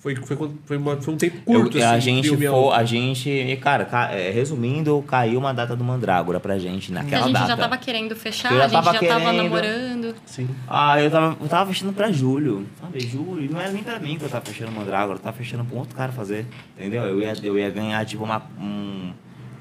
Foi, 0.00 0.16
foi, 0.16 0.34
foi, 0.64 0.76
uma- 0.78 0.96
foi 0.96 1.12
um 1.12 1.16
tempo 1.18 1.36
eu- 1.46 1.60
curto, 1.60 1.78
a 1.82 1.90
assim. 1.90 2.00
gente 2.00 2.28
deu 2.30 2.38
minha- 2.38 2.50
foi, 2.50 2.72
a 2.74 2.84
gente, 2.84 3.58
cara, 3.60 3.84
ca- 3.84 4.10
é, 4.10 4.30
resumindo, 4.30 5.04
caiu 5.06 5.38
uma 5.38 5.52
data 5.52 5.76
do 5.76 5.84
Mandrágora 5.84 6.40
pra 6.40 6.58
gente 6.58 6.86
Que 6.86 6.92
naquela 6.92 7.24
a 7.24 7.26
gente 7.28 7.34
data. 7.34 7.46
já 7.48 7.56
tava 7.58 7.76
querendo 7.76 8.16
fechar, 8.16 8.50
Eu 8.50 8.56
já 8.58 8.64
a 8.64 8.68
gente 8.68 8.72
tava 8.82 8.92
já 8.94 8.98
tava 9.08 9.20
querendo. 9.26 9.42
namorando. 9.42 10.14
Sim. 10.24 10.48
Ah, 10.66 10.98
eu 10.98 11.10
tava, 11.10 11.36
eu 11.38 11.48
tava 11.48 11.70
fechando 11.70 11.92
pra 11.92 12.10
julho, 12.10 12.66
sabe? 12.80 12.98
Julho, 13.00 13.52
não 13.52 13.60
era 13.60 13.70
nem 13.72 13.82
pra 13.82 13.98
mim 13.98 14.16
que 14.16 14.24
eu 14.24 14.28
tava 14.30 14.42
fechando 14.46 14.70
o 14.70 14.74
Mandrágora, 14.74 15.18
eu 15.18 15.22
tava 15.22 15.36
fechando 15.36 15.64
pra 15.66 15.76
um 15.76 15.80
outro 15.80 15.94
cara 15.94 16.10
fazer, 16.12 16.46
entendeu? 16.78 17.02
Eu 17.02 17.20
ia, 17.20 17.34
eu 17.42 17.58
ia 17.58 17.68
ganhar, 17.68 18.02
tipo, 18.06 18.24
uma. 18.24 18.42
Um, 18.58 19.12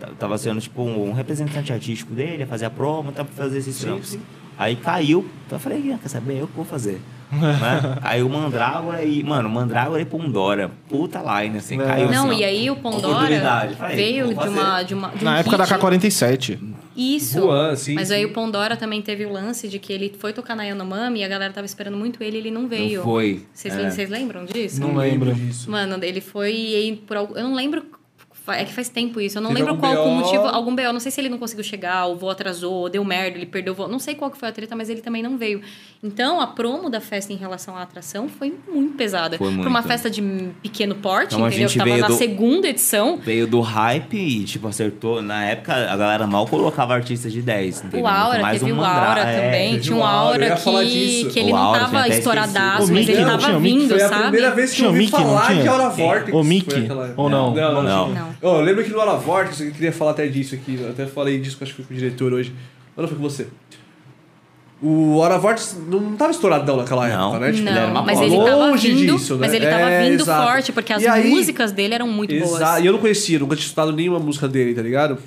eu 0.02 0.16
tava 0.16 0.38
sendo, 0.38 0.62
tipo, 0.62 0.82
um 0.82 1.12
representante 1.12 1.74
artístico 1.74 2.14
dele, 2.14 2.38
ia 2.44 2.48
fazer 2.48 2.64
a 2.64 2.70
promo, 2.70 3.12
tava 3.12 3.28
pra 3.28 3.44
fazer 3.44 3.58
esses 3.58 3.78
trampos. 3.78 4.18
Aí 4.58 4.78
caiu, 4.78 5.28
então 5.46 5.58
eu 5.58 5.60
falei, 5.62 5.92
"Ah, 5.94 6.00
quer 6.02 6.08
saber? 6.08 6.40
Eu 6.40 6.48
que 6.48 6.56
vou 6.56 6.64
fazer. 6.64 7.02
né? 7.38 7.98
Aí 8.02 8.24
o 8.24 8.30
Mandrágora 8.30 9.04
e. 9.04 9.24
Mano, 9.24 9.50
Mandrágora 9.50 10.02
e 10.02 10.06
Pondora. 10.06 10.72
Puta 10.90 11.20
line, 11.42 11.58
assim, 11.60 11.80
É. 11.80 11.86
caiu 11.86 12.12
Não, 12.12 12.30
assim, 12.30 12.40
e 12.40 12.44
aí 12.44 12.72
o. 12.72 12.76
Falei, 12.76 13.96
veio 13.96 14.28
de 14.28 14.34
uma, 14.48 14.84
de 14.84 14.94
uma. 14.94 15.10
de 15.10 15.22
um 15.22 15.26
Na 15.26 15.40
época 15.40 15.58
da 15.58 15.64
hit. 15.66 15.74
K47. 15.76 16.60
Isso. 16.96 17.40
Juan, 17.40 17.76
sim, 17.76 17.94
Mas 17.94 18.10
sim. 18.10 18.16
aí 18.16 18.26
o 18.26 18.34
Pandora 18.34 18.76
também 18.76 19.02
teve 19.02 19.26
o 19.26 19.32
lance 19.32 19.68
de 19.70 19.80
que 19.80 19.94
ele 19.94 20.14
foi 20.20 20.34
tocar 20.34 20.56
na 20.56 20.64
Yanomami 20.64 21.20
e 21.20 21.24
a 21.24 21.28
galera 21.28 21.54
tava 21.54 21.66
esperando 21.66 21.96
muito 21.96 22.22
ele 22.22 22.38
e 22.38 22.40
ele 22.42 22.52
não 22.52 22.68
veio. 22.68 22.98
Não 22.98 23.04
foi. 23.06 23.46
Vocês, 23.54 23.74
É. 23.74 24.06
lembram 24.08 24.44
disso? 24.46 24.82
Não 24.82 24.96
lembro. 24.96 25.34
disso. 25.34 25.70
Mano, 25.72 26.04
ele 26.04 26.20
foi 26.20 27.02
por. 27.08 27.16
Eu 27.16 27.44
não 27.44 27.54
lembro. 27.56 27.86
É 28.56 28.64
que 28.66 28.74
faz 28.74 28.90
tempo 28.90 29.20
isso. 29.22 29.38
Eu 29.38 29.42
não 29.42 29.50
Teve 29.50 29.62
lembro 29.62 29.78
qual 29.78 30.08
o 30.08 30.16
motivo. 30.16 30.44
Algum 30.48 30.76
BO. 30.76 30.92
Não 30.94 31.00
sei 31.00 31.12
se 31.12 31.20
ele 31.22 31.30
não 31.30 31.38
conseguiu 31.38 31.64
chegar, 31.64 32.06
o 32.08 32.16
voo 32.16 32.30
atrasou, 32.30 32.90
deu 32.90 33.04
merda, 33.04 33.38
ele 33.38 33.46
perdeu 33.46 33.74
o 33.74 33.76
voo. 33.76 33.88
Não 33.88 34.00
sei 34.00 34.16
qual 34.16 34.30
que 34.32 34.38
foi 34.38 34.50
a 34.50 34.52
treta, 34.52 34.76
mas 34.76 34.90
ele 34.90 35.02
também 35.02 35.22
não 35.24 35.38
veio. 35.38 35.62
Então, 36.04 36.40
a 36.40 36.48
promo 36.48 36.90
da 36.90 37.02
festa 37.02 37.34
em 37.34 37.36
relação 37.36 37.76
à 37.76 37.82
atração 37.82 38.30
foi 38.30 38.54
muito 38.72 38.96
pesada. 38.96 39.38
Foi 39.38 39.52
Pra 39.52 39.62
uma 39.68 39.70
muito. 39.80 39.88
festa 39.88 40.10
de 40.10 40.22
pequeno 40.62 40.96
porte, 40.96 41.34
Então, 41.36 41.46
a 41.46 41.50
entendeu? 41.50 41.68
gente 41.68 41.74
Que 41.74 41.78
tava 41.80 41.90
veio 41.92 42.02
na 42.02 42.08
do- 42.08 42.14
segunda 42.18 42.68
edição. 42.70 43.18
Veio 43.18 43.46
do 43.48 43.60
hype 43.62 44.18
e, 44.18 44.44
tipo, 44.46 44.68
acertou. 44.68 45.22
Na 45.22 45.44
época, 45.46 45.74
a 45.74 45.98
galera 45.98 46.26
mal 46.26 46.48
colocava 46.48 46.94
artistas 46.94 47.32
de 47.34 47.42
10. 47.42 47.80
Entendeu? 47.84 48.06
O 48.06 48.08
Aura, 48.08 48.30
Muito 48.30 48.42
mais 48.42 48.60
teve 48.60 48.72
um 48.74 48.80
o 48.80 48.84
Aura 48.86 49.22
é, 49.22 49.42
também. 49.46 49.72
teve 49.72 49.84
Tinha 49.84 49.96
um 49.98 50.04
Aura, 50.04 50.56
que, 50.56 51.26
que 51.32 51.40
ele 51.40 51.52
não 51.52 51.74
tava 51.74 52.08
estouradaço, 52.08 52.92
mas 52.94 53.10
ele 53.10 53.26
tava 53.26 53.60
vindo, 53.60 53.90
Foi 53.90 54.02
a 54.02 54.10
sabe? 54.10 54.22
primeira 54.24 54.52
vez 54.52 54.70
que 54.72 54.76
Tinha 54.78 54.88
eu 54.88 54.92
ouvi 54.92 55.08
falar 55.08 55.54
de 55.54 55.68
Aura 55.68 55.90
Vortex. 55.90 56.34
O 56.38 56.44
Mickey, 56.44 56.88
ou 57.18 57.30
não? 57.30 57.54
Não, 57.54 57.84
não. 57.84 58.30
Não. 58.42 58.52
Não. 58.54 58.60
Eu 58.60 58.66
lembro 58.66 58.84
que 58.84 58.90
no 58.90 59.00
Aura 59.00 59.16
Vortex, 59.18 59.60
eu 59.62 59.72
queria 59.72 59.92
falar 59.92 60.12
até 60.12 60.28
disso 60.28 60.56
aqui. 60.56 60.78
Eu 60.82 60.90
até 60.90 61.06
falei 61.06 61.40
disso, 61.40 61.58
acho 61.62 61.72
que 61.76 61.82
foi 61.82 61.86
com 61.86 61.94
o 61.94 61.98
diretor 61.98 62.34
hoje. 62.34 62.54
Ou 62.96 63.02
não 63.02 63.08
foi 63.08 63.18
com 63.18 63.24
você? 63.24 63.48
O 64.82 65.22
Aura 65.22 65.38
Vortex 65.38 65.78
não 65.90 66.16
tava 66.16 66.32
estouradão 66.32 66.78
naquela 66.78 67.06
Não. 67.10 67.32
época, 67.36 67.46
né? 67.46 67.52
Tipo, 67.52 67.68
Ele 67.68 67.78
era 67.78 67.88
uma 67.88 67.94
Não, 67.96 68.06
mas 68.06 68.22
ele 68.22 68.38
tava 68.38 68.56
Longe 68.56 68.92
vindo, 68.94 69.14
disso, 69.18 69.34
né? 69.34 69.40
mas 69.42 69.54
ele 69.54 69.66
tava 69.68 69.90
É, 69.90 70.10
vindo 70.10 70.22
exato. 70.22 70.48
forte, 70.52 70.72
porque 70.72 70.94
as 70.94 71.06
aí- 71.06 71.30
músicas 71.30 71.74
dele 71.74 71.96
eram 71.96 72.08
muito 72.08 72.34
boas. 72.34 72.56
Exato. 72.62 72.82
E 72.82 72.86
eu 72.86 72.94
não 72.94 73.00
conhecia, 73.00 73.38
nunca 73.40 73.56
tinha 73.58 73.66
escutado 73.66 73.92
nenhuma 73.92 74.20
música 74.20 74.48
dele, 74.48 74.74
tá 74.74 74.82
ligado? 74.82 75.18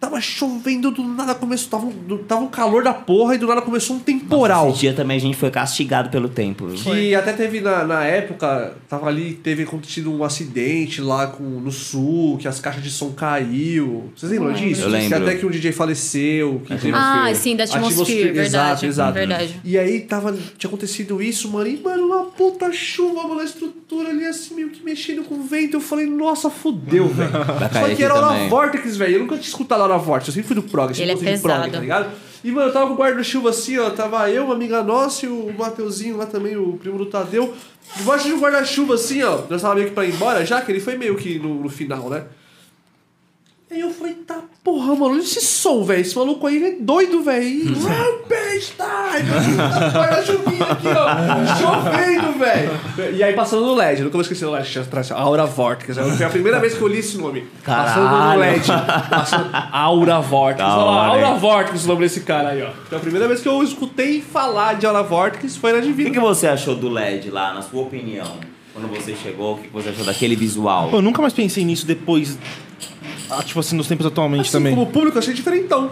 Tava 0.00 0.20
chovendo, 0.20 0.92
do 0.92 1.02
nada 1.02 1.34
começou. 1.34 1.68
Tava, 1.70 1.86
um- 1.86 2.18
tava 2.18 2.40
um 2.42 2.46
calor 2.48 2.84
da 2.84 2.94
porra 2.94 3.34
e 3.34 3.38
do 3.38 3.48
nada 3.48 3.60
começou 3.60 3.96
um 3.96 3.98
temporal. 3.98 4.70
Esse 4.70 4.78
dia 4.78 4.92
também 4.92 5.16
a 5.16 5.20
gente 5.20 5.36
foi 5.36 5.50
castigado 5.50 6.08
pelo 6.08 6.28
tempo. 6.28 6.68
viu? 6.68 6.78
Que 6.78 7.14
até 7.16 7.32
teve 7.32 7.60
na, 7.60 7.82
na 7.84 8.04
época, 8.04 8.76
tava 8.88 9.08
ali, 9.08 9.32
teve 9.34 9.64
acontecido 9.64 10.12
um 10.12 10.22
acidente 10.22 11.00
lá 11.00 11.26
com, 11.26 11.42
no 11.42 11.72
sul, 11.72 12.38
que 12.38 12.46
as 12.46 12.60
caixas 12.60 12.80
de 12.82 12.90
som 12.90 13.10
caiu. 13.10 14.12
Vocês 14.14 14.30
lembram 14.30 14.52
lembro. 14.52 14.68
disso? 14.68 14.82
Eu 14.82 14.88
lembro. 14.88 15.08
Que 15.08 15.14
até 15.14 15.34
que 15.34 15.44
um 15.46 15.50
DJ 15.50 15.72
faleceu. 15.72 16.62
Que 16.64 16.76
teve- 16.76 16.92
Ah, 16.94 17.32
sim, 17.34 17.56
da 17.56 17.64
Atmosphere, 17.64 18.22
verdade, 18.30 18.46
Exato, 18.46 18.86
exato. 18.86 19.12
verdade. 19.14 19.60
E 19.64 19.76
aí 19.76 20.00
tava, 20.02 20.32
tinha 20.56 20.68
acontecido 20.68 21.20
isso, 21.20 21.50
mano, 21.50 21.68
e 21.68 21.76
mano, 21.76 22.06
uma 22.06 22.22
puta 22.24 22.72
chuva, 22.72 23.26
mano, 23.26 23.40
a 23.40 23.44
estrutura 23.44 24.10
ali 24.10 24.24
assim, 24.24 24.54
meio 24.54 24.70
que 24.70 24.80
mexendo 24.84 25.24
com 25.24 25.34
o 25.36 25.42
vento. 25.42 25.76
Eu 25.76 25.80
falei, 25.80 26.06
nossa, 26.06 26.48
fudeu, 26.48 27.08
velho. 27.08 27.30
Só 27.32 27.94
que 27.96 28.04
era 28.04 28.14
também. 28.14 28.48
Vortex, 28.48 28.96
velho. 28.96 29.14
Eu 29.14 29.20
nunca 29.22 29.34
tinha 29.36 29.48
escutado 29.48 29.87
Aura 29.92 30.02
Vortex, 30.02 30.28
eu 30.28 30.34
sempre 30.34 30.48
fui 30.48 30.56
do 30.56 30.62
prog, 30.62 30.90
eu 30.90 30.94
sempre 30.94 31.12
Ele 31.12 31.30
é 31.30 31.36
de 31.36 31.42
prog, 31.42 31.70
tá 31.70 31.80
ligado? 31.80 32.10
E, 32.42 32.50
mano, 32.52 32.68
eu 32.68 32.72
tava 32.72 32.86
com 32.86 32.94
o 32.94 32.96
guarda-chuva 32.96 33.50
assim, 33.50 33.78
ó. 33.78 33.90
Tava 33.90 34.30
eu, 34.30 34.44
uma 34.44 34.54
amiga 34.54 34.82
nossa 34.82 35.26
e 35.26 35.28
o 35.28 35.52
Mateuzinho 35.58 36.16
lá 36.16 36.26
também, 36.26 36.56
o 36.56 36.74
primo 36.74 36.98
do 36.98 37.06
Tadeu. 37.06 37.52
Debaixo 37.96 38.28
de 38.28 38.34
um 38.34 38.40
guarda-chuva 38.40 38.94
assim, 38.94 39.22
ó. 39.22 39.40
Nós 39.50 39.62
tava 39.62 39.74
meio 39.74 39.88
que 39.88 39.94
pra 39.94 40.04
ir 40.04 40.14
embora 40.14 40.44
já, 40.46 40.60
que 40.60 40.70
ele 40.70 40.80
foi 40.80 40.96
meio 40.96 41.16
que 41.16 41.38
no, 41.38 41.62
no 41.62 41.68
final, 41.68 42.08
né? 42.08 42.24
E 43.70 43.74
aí 43.74 43.80
eu 43.80 43.90
falei, 43.90 44.14
tá 44.14 44.40
porra, 44.64 44.94
mano, 44.94 45.12
olha 45.12 45.18
esse 45.20 45.42
som, 45.42 45.84
velho. 45.84 46.00
Esse 46.00 46.16
maluco 46.16 46.46
aí 46.46 46.62
é 46.64 46.76
doido, 46.82 47.22
velho. 47.22 47.66
Rampage 47.74 48.72
time! 48.76 49.56
Tá 49.58 49.88
Guarda-chuvinha 49.90 50.64
aqui, 50.64 50.86
ó. 50.88 51.56
Chovendo, 51.56 52.38
velho. 52.38 52.70
E 53.14 53.22
aí 53.22 53.34
passando 53.34 53.66
no 53.66 53.74
LED, 53.74 53.98
eu 53.98 54.04
nunca 54.04 54.14
vou 54.14 54.22
esquecer 54.22 54.46
o 54.46 54.50
LED. 54.50 54.80
Aura 55.14 55.44
Vortex. 55.44 55.98
Foi 56.16 56.24
a 56.26 56.30
primeira 56.30 56.58
vez 56.58 56.72
que 56.74 56.80
eu 56.80 56.88
li 56.88 56.98
esse 56.98 57.18
nome. 57.18 57.46
Passando 57.62 58.04
no 58.04 58.08
Caralho. 58.08 58.40
LED. 58.40 58.66
Passando 59.10 59.50
Aura 59.70 60.20
Vortex. 60.20 60.62
Olha 60.68 60.84
lá, 60.84 61.06
Aura? 61.08 61.34
Vortex 61.34 61.84
o 61.84 61.88
nome 61.88 62.00
desse 62.00 62.20
cara 62.20 62.48
aí, 62.50 62.62
ó. 62.62 62.70
Então 62.86 62.98
a 62.98 63.02
primeira 63.02 63.28
vez 63.28 63.40
que 63.42 63.48
eu 63.48 63.62
escutei 63.62 64.22
falar 64.22 64.76
de 64.76 64.86
Aura 64.86 65.02
Vortex 65.02 65.56
foi 65.58 65.72
na 65.72 65.78
O 65.78 65.82
que, 65.82 65.88
Divina. 65.88 66.10
que 66.10 66.20
você 66.20 66.46
achou 66.46 66.74
do 66.74 66.88
LED 66.88 67.30
lá, 67.30 67.52
na 67.52 67.60
sua 67.60 67.82
opinião? 67.82 68.36
Quando 68.72 68.88
você 68.88 69.14
chegou, 69.14 69.56
o 69.56 69.58
que 69.58 69.68
você 69.68 69.90
achou 69.90 70.06
daquele 70.06 70.36
visual? 70.36 70.88
Eu 70.90 71.02
nunca 71.02 71.20
mais 71.20 71.34
pensei 71.34 71.64
nisso 71.64 71.84
depois. 71.84 72.38
Ah, 73.30 73.42
tipo 73.42 73.60
assim, 73.60 73.76
nos 73.76 73.86
tempos 73.86 74.06
atualmente 74.06 74.42
Assim, 74.42 74.52
também. 74.52 74.74
como 74.74 74.86
público, 74.86 75.16
eu 75.16 75.20
achei 75.20 75.34
diferentão. 75.34 75.90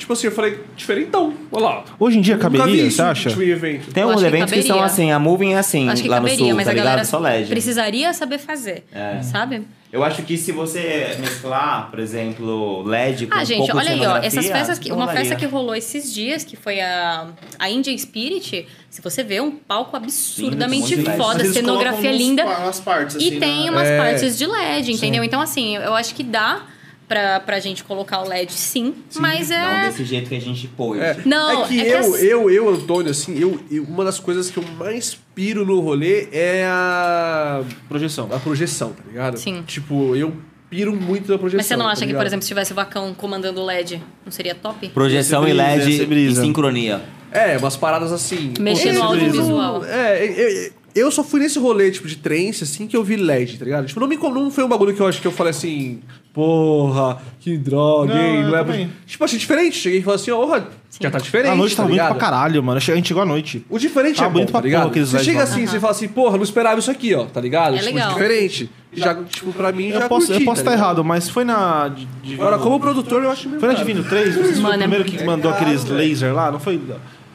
Tipo 0.00 0.14
assim, 0.14 0.28
eu 0.28 0.32
falei, 0.32 0.58
diferentão. 0.74 1.34
Olha 1.52 1.62
lá. 1.64 1.84
Hoje 1.98 2.16
em 2.16 2.20
dia 2.22 2.34
vi 2.36 2.40
caberia, 2.40 2.90
você 2.90 3.02
acha? 3.02 3.28
Tipo, 3.28 3.42
evento. 3.42 3.92
Tem 3.92 4.02
Eu 4.02 4.08
uns 4.08 4.12
acho 4.14 4.20
que 4.22 4.26
eventos 4.28 4.54
que, 4.54 4.62
são 4.62 4.82
assim, 4.82 5.12
a 5.12 5.18
moving 5.18 5.52
é 5.52 5.58
assim, 5.58 5.90
Acho 5.90 6.02
que 6.02 6.08
lá 6.08 6.16
caberia, 6.16 6.38
no 6.38 6.44
sul, 6.46 6.56
mas 6.56 6.64
tá 6.64 6.70
a 6.70 6.74
ligado? 6.74 7.04
Só 7.04 7.18
LED. 7.18 7.48
precisaria 7.50 8.12
saber 8.14 8.38
fazer, 8.38 8.84
É. 8.92 9.20
sabe? 9.22 9.62
Eu 9.92 10.02
acho 10.02 10.22
que 10.22 10.38
se 10.38 10.52
você 10.52 11.16
mesclar, 11.20 11.90
por 11.90 11.98
exemplo, 11.98 12.82
LED 12.84 13.26
com 13.26 13.34
Ah, 13.36 13.42
um 13.42 13.44
gente, 13.44 13.58
pouco 13.58 13.72
de 13.72 13.78
olha 13.78 13.90
aí, 13.90 14.06
ó. 14.06 14.16
Essas 14.18 14.46
festas 14.46 14.78
que. 14.78 14.90
Uma 14.90 15.08
festa 15.08 15.34
que 15.36 15.44
rolou 15.44 15.74
esses 15.74 16.14
dias, 16.14 16.44
que 16.44 16.56
foi 16.56 16.80
a, 16.80 17.26
a 17.58 17.68
Indian 17.68 17.98
Spirit, 17.98 18.66
se 18.88 19.02
você 19.02 19.22
vê 19.22 19.40
um 19.40 19.50
palco 19.50 19.94
absurdamente 19.96 20.94
Sim, 20.96 21.02
um 21.08 21.16
foda, 21.16 21.44
cenografia 21.44 22.12
linda. 22.12 22.44
umas 22.46 22.80
partes, 22.80 23.16
E 23.16 23.18
assim, 23.28 23.40
tem 23.40 23.64
né? 23.64 23.70
umas 23.70 23.88
É. 23.88 23.98
partes 23.98 24.38
de 24.38 24.46
LED, 24.46 24.92
entendeu? 24.92 25.22
Então, 25.24 25.40
assim, 25.42 25.76
eu 25.76 25.94
acho 25.94 26.14
que 26.14 26.22
dá 26.22 26.62
pra, 27.10 27.40
pra 27.40 27.58
gente 27.58 27.82
colocar 27.82 28.22
o 28.22 28.28
LED 28.28 28.52
sim, 28.52 28.94
mas 29.16 29.48
Não 29.50 29.56
é. 29.56 29.86
desse 29.88 30.04
jeito 30.04 30.28
que 30.28 30.36
a 30.36 30.40
gente 30.40 30.68
pôs. 30.68 31.00
É, 31.00 31.16
Não, 31.26 31.64
é 31.64 31.66
que, 31.66 31.80
é 31.80 31.84
que 31.84 31.90
eu, 31.90 31.98
as- 31.98 32.22
eu, 32.22 32.50
eu, 32.50 32.68
Antônio, 32.70 33.10
assim, 33.10 33.36
eu, 33.36 33.60
eu- 33.68 33.82
uma 33.82 34.04
das 34.04 34.20
coisas 34.20 34.48
que 34.48 34.58
eu 34.58 34.62
mais 34.78 35.18
piro 35.34 35.66
no 35.66 35.80
rolê 35.80 36.28
é 36.30 36.64
a, 36.68 37.62
Projeção. 37.88 38.28
a 38.32 38.38
projeção, 38.38 38.92
tá 38.92 39.02
ligado? 39.08 39.36
Sim. 39.38 39.64
Tipo, 39.66 40.14
eu 40.14 40.32
piro 40.70 40.94
muito 40.94 41.32
na 41.32 41.36
projeção. 41.36 41.58
Mas 41.58 41.66
você 41.66 41.76
não 41.76 41.86
tá 41.86 41.90
acha 41.92 42.06
que, 42.06 42.14
por 42.14 42.24
exemplo, 42.24 42.42
se 42.42 42.48
tivesse 42.48 42.70
o 42.70 42.76
Vacão 42.76 43.12
comandando 43.12 43.60
o 43.60 43.64
LED, 43.66 44.00
não 44.24 44.30
seria 44.30 44.54
top? 44.54 44.88
Projeção 44.90 45.48
e 45.48 45.52
LED 45.52 46.02
em 46.02 46.06
brisa. 46.06 46.42
sincronia. 46.42 47.00
É, 47.32 47.56
umas 47.58 47.76
paradas 47.76 48.12
assim. 48.12 48.54
Mexer 48.60 48.92
no 48.92 49.02
audiovisual. 49.02 49.84
É, 49.84 50.24
eu, 50.24 50.48
eu- 50.48 50.72
eu 50.94 51.10
só 51.10 51.22
fui 51.22 51.40
nesse 51.40 51.58
rolê, 51.58 51.90
tipo, 51.90 52.06
de 52.08 52.16
trance, 52.16 52.64
assim, 52.64 52.86
que 52.86 52.96
eu 52.96 53.02
vi 53.04 53.16
LED, 53.16 53.58
tá 53.58 53.64
ligado? 53.64 53.86
Tipo, 53.86 54.00
não, 54.00 54.08
me, 54.08 54.16
não 54.16 54.50
foi 54.50 54.64
um 54.64 54.68
bagulho 54.68 54.94
que 54.94 55.00
eu 55.00 55.06
acho 55.06 55.20
que 55.20 55.26
eu 55.26 55.32
falei 55.32 55.50
assim, 55.50 56.00
porra, 56.32 57.18
que 57.40 57.56
droga, 57.56 58.14
Não, 58.14 58.20
hein? 58.20 58.42
Não, 58.44 58.56
é. 58.56 58.88
Tipo, 59.06 59.24
achei 59.24 59.38
diferente. 59.38 59.76
Cheguei 59.76 59.98
e 60.00 60.02
falei 60.02 60.16
assim, 60.16 60.30
porra, 60.30 60.68
já 61.00 61.10
tá 61.10 61.18
diferente. 61.18 61.52
A 61.52 61.54
noite 61.56 61.76
tá 61.76 61.82
bonito 61.82 61.94
ligado? 61.96 62.10
pra 62.10 62.18
caralho, 62.20 62.62
mano. 62.62 62.76
A 62.78 62.80
gente 62.80 63.08
chegou 63.08 63.22
à 63.22 63.26
noite. 63.26 63.64
O 63.68 63.78
diferente 63.78 64.20
Ah, 64.22 64.24
é 64.24 64.28
bom, 64.28 64.32
bonito 64.34 64.52
tá 64.52 64.58
pra 64.58 64.66
ligado? 64.66 64.90
porra 64.90 65.04
Você 65.06 65.12
LEDs 65.16 65.24
chega 65.26 65.38
lá. 65.38 65.44
assim, 65.44 65.66
você 65.66 65.80
fala 65.80 65.92
assim, 65.92 66.08
porra, 66.08 66.36
não 66.36 66.44
esperava 66.44 66.78
isso 66.78 66.90
aqui, 66.90 67.14
ó, 67.14 67.24
tá 67.24 67.40
ligado? 67.40 67.74
É 67.76 67.78
tipo, 67.78 67.94
legal. 67.94 68.12
diferente. 68.12 68.70
Já, 68.92 69.14
tipo, 69.24 69.52
pra 69.52 69.70
mim, 69.70 69.90
já 69.90 70.00
Eu 70.00 70.08
posso, 70.08 70.26
curti, 70.26 70.40
eu 70.42 70.44
posso 70.44 70.62
tá 70.64 70.70
estar 70.70 70.70
ligado? 70.72 70.86
errado, 70.98 71.04
mas 71.04 71.28
foi 71.28 71.44
na. 71.44 71.88
Divino- 72.22 72.42
Agora, 72.42 72.58
como 72.58 72.80
produtor, 72.80 73.22
eu 73.22 73.30
acho 73.30 73.48
meio 73.48 73.60
Foi 73.60 73.68
na. 73.68 73.74
Divino 73.74 74.02
3? 74.02 74.34
Vocês 74.34 74.46
foram 74.46 74.62
Mano, 74.62 74.72
o 74.72 74.74
é 74.74 74.78
primeiro 74.78 75.04
que 75.04 75.24
mandou 75.24 75.50
aqueles 75.52 75.84
laser 75.84 76.34
lá? 76.34 76.50
Não 76.50 76.58
foi? 76.58 76.80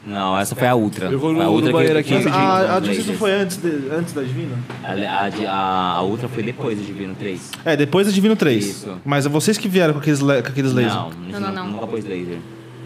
Não, 0.06 0.38
essa 0.38 0.54
foi 0.54 0.68
a 0.68 0.74
Ultra. 0.76 1.06
Eu 1.06 1.18
vou 1.18 1.34
Foi 1.34 1.42
a 1.42 1.46
no- 1.46 1.50
Ultra 1.50 1.66
no 1.66 1.72
banheiro 1.72 1.94
que, 2.04 2.14
aqui 2.14 2.24
que 2.24 2.30
pediu 2.30 2.40
a, 2.40 2.76
a 2.76 3.18
foi 3.18 3.32
antes, 3.32 3.56
de- 3.56 3.90
antes 3.90 4.12
da 4.14 4.22
Divino? 4.22 4.56
A, 4.84 4.92
a, 4.92 5.50
a, 5.52 5.92
a 5.96 6.02
Ultra 6.04 6.28
foi 6.28 6.44
depois 6.44 6.78
do 6.78 6.84
Divino 6.84 7.14
3. 7.16 7.50
É, 7.64 7.76
depois 7.76 8.06
da 8.06 8.12
Divino 8.12 8.36
3. 8.36 8.64
Isso. 8.64 9.00
Mas 9.04 9.26
é 9.26 9.28
vocês 9.28 9.58
que 9.58 9.68
vieram 9.68 9.92
com 9.94 9.98
aqueles, 9.98 10.20
le- 10.20 10.42
com 10.42 10.48
aqueles 10.48 10.72
lasers. 10.72 10.94
Não, 10.94 11.10
Não, 11.10 11.40
não, 11.40 11.52
não. 11.52 11.66
nunca 11.72 11.86
pôs 11.88 12.04
laser. 12.04 12.38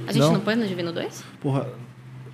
A 0.06 0.12
gente 0.12 0.22
Não? 0.22 0.32
não, 0.32 0.40
pôs 0.40 0.56
no 0.56 0.66
Divino 0.66 0.92
2? 0.92 1.22
Porra, 1.42 1.66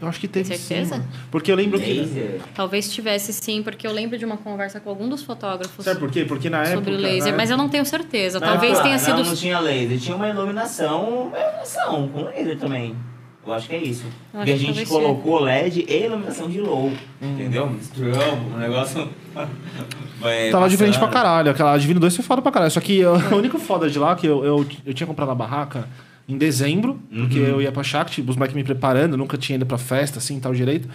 eu 0.00 0.06
acho 0.08 0.20
que 0.20 0.28
teve 0.28 0.48
Tem 0.50 0.56
sim, 0.58 0.64
certeza? 0.64 0.96
mano. 0.98 1.08
Porque 1.32 1.50
eu 1.50 1.56
lembro 1.56 1.80
que... 1.80 1.92
Laser? 1.92 2.40
Talvez 2.54 2.88
tivesse 2.92 3.32
sim, 3.32 3.62
porque 3.62 3.86
eu 3.88 3.92
lembro 3.92 4.16
de 4.16 4.24
uma 4.24 4.36
conversa 4.36 4.78
com 4.78 4.88
algum 4.88 5.08
dos 5.08 5.22
fotógrafos 5.22 5.84
Sabe 5.84 5.98
por 5.98 6.10
quê? 6.12 6.24
Porque 6.24 6.48
na 6.48 6.58
época... 6.58 6.74
sobre 6.76 6.92
o 6.94 6.96
laser, 6.96 7.34
mas 7.36 7.50
eu 7.50 7.56
não 7.56 7.68
tenho 7.68 7.84
certeza. 7.84 8.38
Na 8.38 8.46
Talvez 8.46 8.72
época- 8.72 8.84
tenha 8.84 8.94
Ah, 8.96 8.98
sido. 9.00 9.16
Não, 9.18 9.24
não 9.24 9.34
tinha 9.34 9.58
laser. 9.58 9.98
Tinha 9.98 10.16
uma 10.16 10.28
iluminação, 10.28 11.28
uma 11.28 11.38
iluminação 11.38 12.08
com 12.08 12.24
laser 12.24 12.56
também. 12.58 12.94
Eu 13.46 13.52
acho 13.52 13.68
que 13.68 13.74
é 13.76 13.82
isso. 13.82 14.04
Porque 14.32 14.50
a 14.50 14.54
que 14.54 14.58
gente 14.60 14.86
colocou 14.86 15.38
LED 15.40 15.84
e 15.88 16.04
iluminação 16.04 16.48
de 16.50 16.60
low. 16.60 16.92
Entendeu? 17.22 17.68
Misturamos 17.70 18.52
o 18.54 18.58
negócio. 18.58 19.08
Vai 20.20 20.50
Tava 20.50 20.68
diferente 20.68 20.98
pra 20.98 21.08
caralho. 21.08 21.50
Aquela 21.50 21.76
Divino 21.78 22.00
2 22.00 22.16
foi 22.16 22.24
foda 22.24 22.42
pra 22.42 22.50
caralho. 22.50 22.70
Só 22.70 22.80
que 22.80 22.98
eu- 22.98 23.14
o 23.14 23.36
único 23.36 23.58
foda 23.58 23.88
de 23.88 23.98
lá 23.98 24.16
que 24.16 24.26
eu, 24.26 24.44
eu, 24.44 24.66
eu 24.84 24.94
tinha 24.94 25.06
comprado 25.06 25.30
a 25.30 25.34
barraca 25.34 25.88
em 26.28 26.36
dezembro, 26.36 27.00
porque 27.08 27.38
eu 27.38 27.62
ia 27.62 27.70
pra 27.70 27.84
Shakti, 27.84 28.20
os 28.20 28.34
moleques 28.34 28.56
me 28.56 28.64
preparando, 28.64 29.16
nunca 29.16 29.36
tinha 29.38 29.54
ido 29.56 29.64
pra 29.66 29.78
festa, 29.78 30.18
assim, 30.18 30.40
tal 30.40 30.52
direito. 30.52 30.88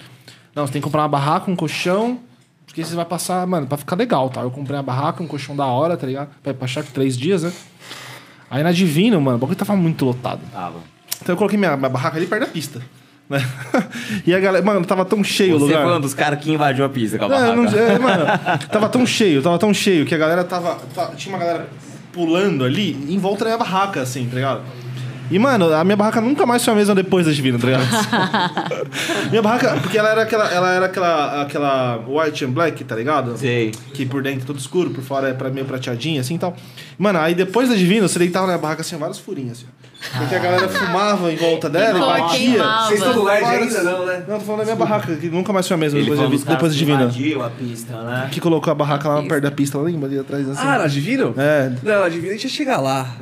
Não, 0.54 0.68
você 0.68 0.74
tem 0.74 0.82
que 0.82 0.86
comprar 0.86 1.04
uma 1.04 1.08
barraca, 1.08 1.50
um 1.50 1.56
colchão, 1.56 2.20
porque 2.66 2.84
você 2.84 2.94
vai 2.96 3.06
passar, 3.06 3.48
mano, 3.48 3.66
pra 3.66 3.78
ficar 3.78 3.96
legal, 3.96 4.30
tá? 4.30 4.42
Eu 4.42 4.52
comprei 4.52 4.78
a 4.78 4.84
barraca, 4.84 5.24
um 5.24 5.28
colchão 5.28 5.56
da 5.56 5.66
hora, 5.66 5.96
tá 5.96 6.06
ligado? 6.06 6.32
Pra 6.44 6.52
ir 6.52 6.56
pra 6.56 6.68
Shakti 6.68 6.92
três 6.92 7.18
dias, 7.18 7.44
né? 7.44 7.54
Aí 8.50 8.62
na 8.62 8.74
Divino, 8.74 9.22
mano, 9.22 9.38
o 9.38 9.40
bagulho 9.40 9.58
tava 9.58 9.74
muito 9.78 10.04
lotado. 10.04 10.42
Tava. 10.52 10.80
Então 11.22 11.34
eu 11.34 11.38
coloquei 11.38 11.58
minha, 11.58 11.76
minha 11.78 11.90
barraca 11.90 12.18
ali 12.18 12.26
perto 12.26 12.42
da 12.42 12.48
pista, 12.48 12.82
né? 13.30 13.44
e 14.26 14.34
a 14.34 14.40
galera, 14.40 14.66
mano, 14.66 14.84
tava 14.86 15.06
tão 15.06 15.24
cheio 15.24 15.56
o 15.56 15.60
Você 15.60 15.66
lugar. 15.66 15.84
foi 15.86 15.98
um 15.98 16.02
dos 16.02 16.14
caras 16.14 16.40
que 16.40 16.52
invadiu 16.52 16.84
a 16.86 16.90
pista 16.90 17.18
com 17.18 17.26
a 17.26 17.30
Não, 17.30 17.38
barraca. 17.38 17.56
não- 17.56 17.80
é, 17.80 18.00
mano, 18.00 18.26
tava 18.72 18.90
tão 18.90 19.06
cheio, 19.06 19.42
tava 19.42 19.58
tão 19.60 19.74
cheio 19.74 20.06
que 20.06 20.16
a 20.16 20.18
galera 20.18 20.44
tava. 20.44 20.78
ta- 20.96 21.12
tinha 21.16 21.34
uma 21.36 21.44
galera 21.44 21.68
pulando 22.12 22.64
ali 22.66 22.92
em 23.10 23.18
volta 23.18 23.46
da 23.46 23.52
minha 23.52 23.58
barraca, 23.58 24.02
assim, 24.02 24.26
tá 24.28 24.36
ligado? 24.36 24.62
E, 25.30 25.40
mano, 25.40 25.74
a 25.74 25.82
minha 25.86 25.96
barraca 25.96 26.20
nunca 26.20 26.46
mais 26.46 26.62
foi 26.66 26.74
a 26.74 26.76
mesma 26.76 26.94
depois 26.94 27.26
da 27.26 27.32
Divina, 27.32 27.58
tá 27.58 27.66
ligado? 27.68 27.86
minha 29.32 29.42
barraca, 29.42 29.78
porque 29.82 29.98
ela 29.98 30.10
era 30.10 30.24
aquela, 30.24 30.46
ela 30.52 30.72
era 30.74 30.86
aquela, 30.88 31.42
aquela 31.44 32.04
white 32.06 32.44
and 32.44 32.50
black, 32.50 32.84
tá 32.84 32.96
ligado? 32.98 33.38
Sei. 33.38 33.72
Que 33.94 34.06
por 34.06 34.22
dentro 34.22 34.42
é 34.42 34.46
tudo 34.46 34.60
escuro, 34.60 34.90
por 34.90 35.02
fora 35.02 35.30
é 35.30 35.34
pra 35.34 35.50
meio 35.50 35.66
prateadinha, 35.66 36.20
assim 36.20 36.36
e 36.36 36.40
tal. 36.40 36.54
Mano, 36.98 37.18
aí 37.20 37.34
depois 37.34 37.70
da 37.70 37.76
Divina, 37.76 38.10
você 38.10 38.20
deitava 38.20 38.46
na 38.48 38.58
barraca 38.58 38.82
assim, 38.82 38.98
vários 38.98 39.20
furinhos, 39.20 39.60
assim. 39.60 39.68
Porque 40.18 40.34
a 40.36 40.40
galera 40.40 40.68
fumava 40.68 41.32
em 41.32 41.36
volta 41.36 41.70
dela 41.70 41.98
e 41.98 42.02
batia. 42.02 42.64
Vocês 42.64 43.00
estão 43.00 43.16
no 43.16 43.24
LED 43.24 43.46
ainda, 43.46 43.84
não, 43.84 44.06
né? 44.06 44.24
Não, 44.28 44.40
tô 44.40 44.46
falando 44.46 44.60
da 44.60 44.64
minha 44.66 44.76
barraca, 44.76 45.16
que 45.16 45.30
nunca 45.30 45.54
mais 45.54 45.68
foi 45.68 45.76
a 45.76 45.78
mesma 45.78 46.00
Ele 46.00 46.10
depois, 46.10 46.20
foi 46.20 46.40
caras 46.40 46.46
depois 46.56 46.72
que 46.74 46.78
Divina. 46.80 47.04
invadiu 47.04 47.44
a 47.44 47.50
pista, 47.52 48.02
né? 48.02 48.30
Que 48.32 48.40
colocou 48.42 48.72
a 48.72 48.76
barraca 48.76 49.08
lá 49.08 49.22
perto 49.22 49.44
da 49.44 49.52
pista, 49.52 49.78
lembra 49.78 50.10
ali 50.10 50.18
atrás 50.18 50.50
assim? 50.50 50.62
Ah, 50.66 50.80
na 50.80 50.88
Divino? 50.88 51.36
É. 51.38 51.72
Não, 51.84 52.00
na 52.02 52.10
Divino 52.10 52.30
a 52.30 52.34
gente 52.34 52.46
ia 52.46 52.50
chegar 52.50 52.80
lá. 52.82 53.16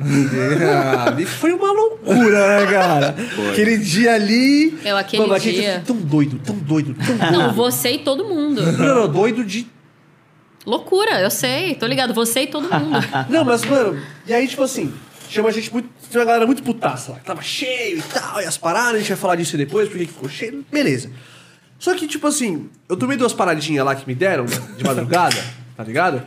Ah, 1.06 1.10
bicho, 1.10 1.32
foi 1.32 1.52
uma 1.52 1.70
loucura, 1.72 2.60
né, 2.60 2.66
cara? 2.70 3.14
Aquele 3.50 3.76
dia 3.78 4.14
ali... 4.14 4.78
Eu, 4.84 4.96
aquele 4.96 5.22
Mano, 5.22 5.34
aquele 5.34 5.60
dia- 5.60 5.82
Tão 5.86 5.96
doido, 5.96 6.40
tão 6.44 6.54
doido, 6.56 6.94
tão 6.94 7.16
doido. 7.16 7.32
Não, 7.32 7.52
você 7.52 7.92
e 7.92 7.98
todo 7.98 8.24
mundo. 8.24 8.62
Não, 8.62 8.94
não, 8.94 9.08
doido 9.08 9.44
de... 9.44 9.66
Loucura, 10.66 11.20
eu 11.20 11.30
sei, 11.30 11.74
tô 11.74 11.86
ligado. 11.86 12.12
Você 12.14 12.42
e 12.42 12.46
todo 12.46 12.62
mundo. 12.72 12.98
Não, 13.28 13.44
mas, 13.44 13.64
mano... 13.64 13.98
E 14.26 14.32
aí, 14.32 14.46
tipo 14.46 14.62
assim... 14.62 14.92
Chama 15.30 15.48
a 15.48 15.52
gente 15.52 15.72
muito... 15.72 15.88
Tinha 16.10 16.20
uma 16.20 16.26
galera 16.26 16.46
muito 16.46 16.62
putaça 16.62 17.12
lá. 17.12 17.18
que 17.18 17.24
Tava 17.24 17.42
cheio 17.42 17.98
e 17.98 18.02
tal, 18.02 18.40
e 18.40 18.44
as 18.44 18.56
paradas. 18.58 18.94
A 18.96 18.98
gente 18.98 19.08
vai 19.08 19.16
falar 19.16 19.36
disso 19.36 19.56
depois, 19.56 19.88
porque 19.88 20.06
ficou 20.06 20.28
cheio. 20.28 20.64
Beleza. 20.70 21.10
Só 21.78 21.94
que, 21.94 22.06
tipo 22.06 22.26
assim... 22.26 22.68
Eu 22.88 22.96
tomei 22.96 23.16
duas 23.16 23.32
paradinhas 23.32 23.84
lá 23.84 23.94
que 23.94 24.06
me 24.06 24.14
deram, 24.14 24.44
de 24.44 24.84
madrugada, 24.84 25.36
tá 25.76 25.84
ligado? 25.84 26.22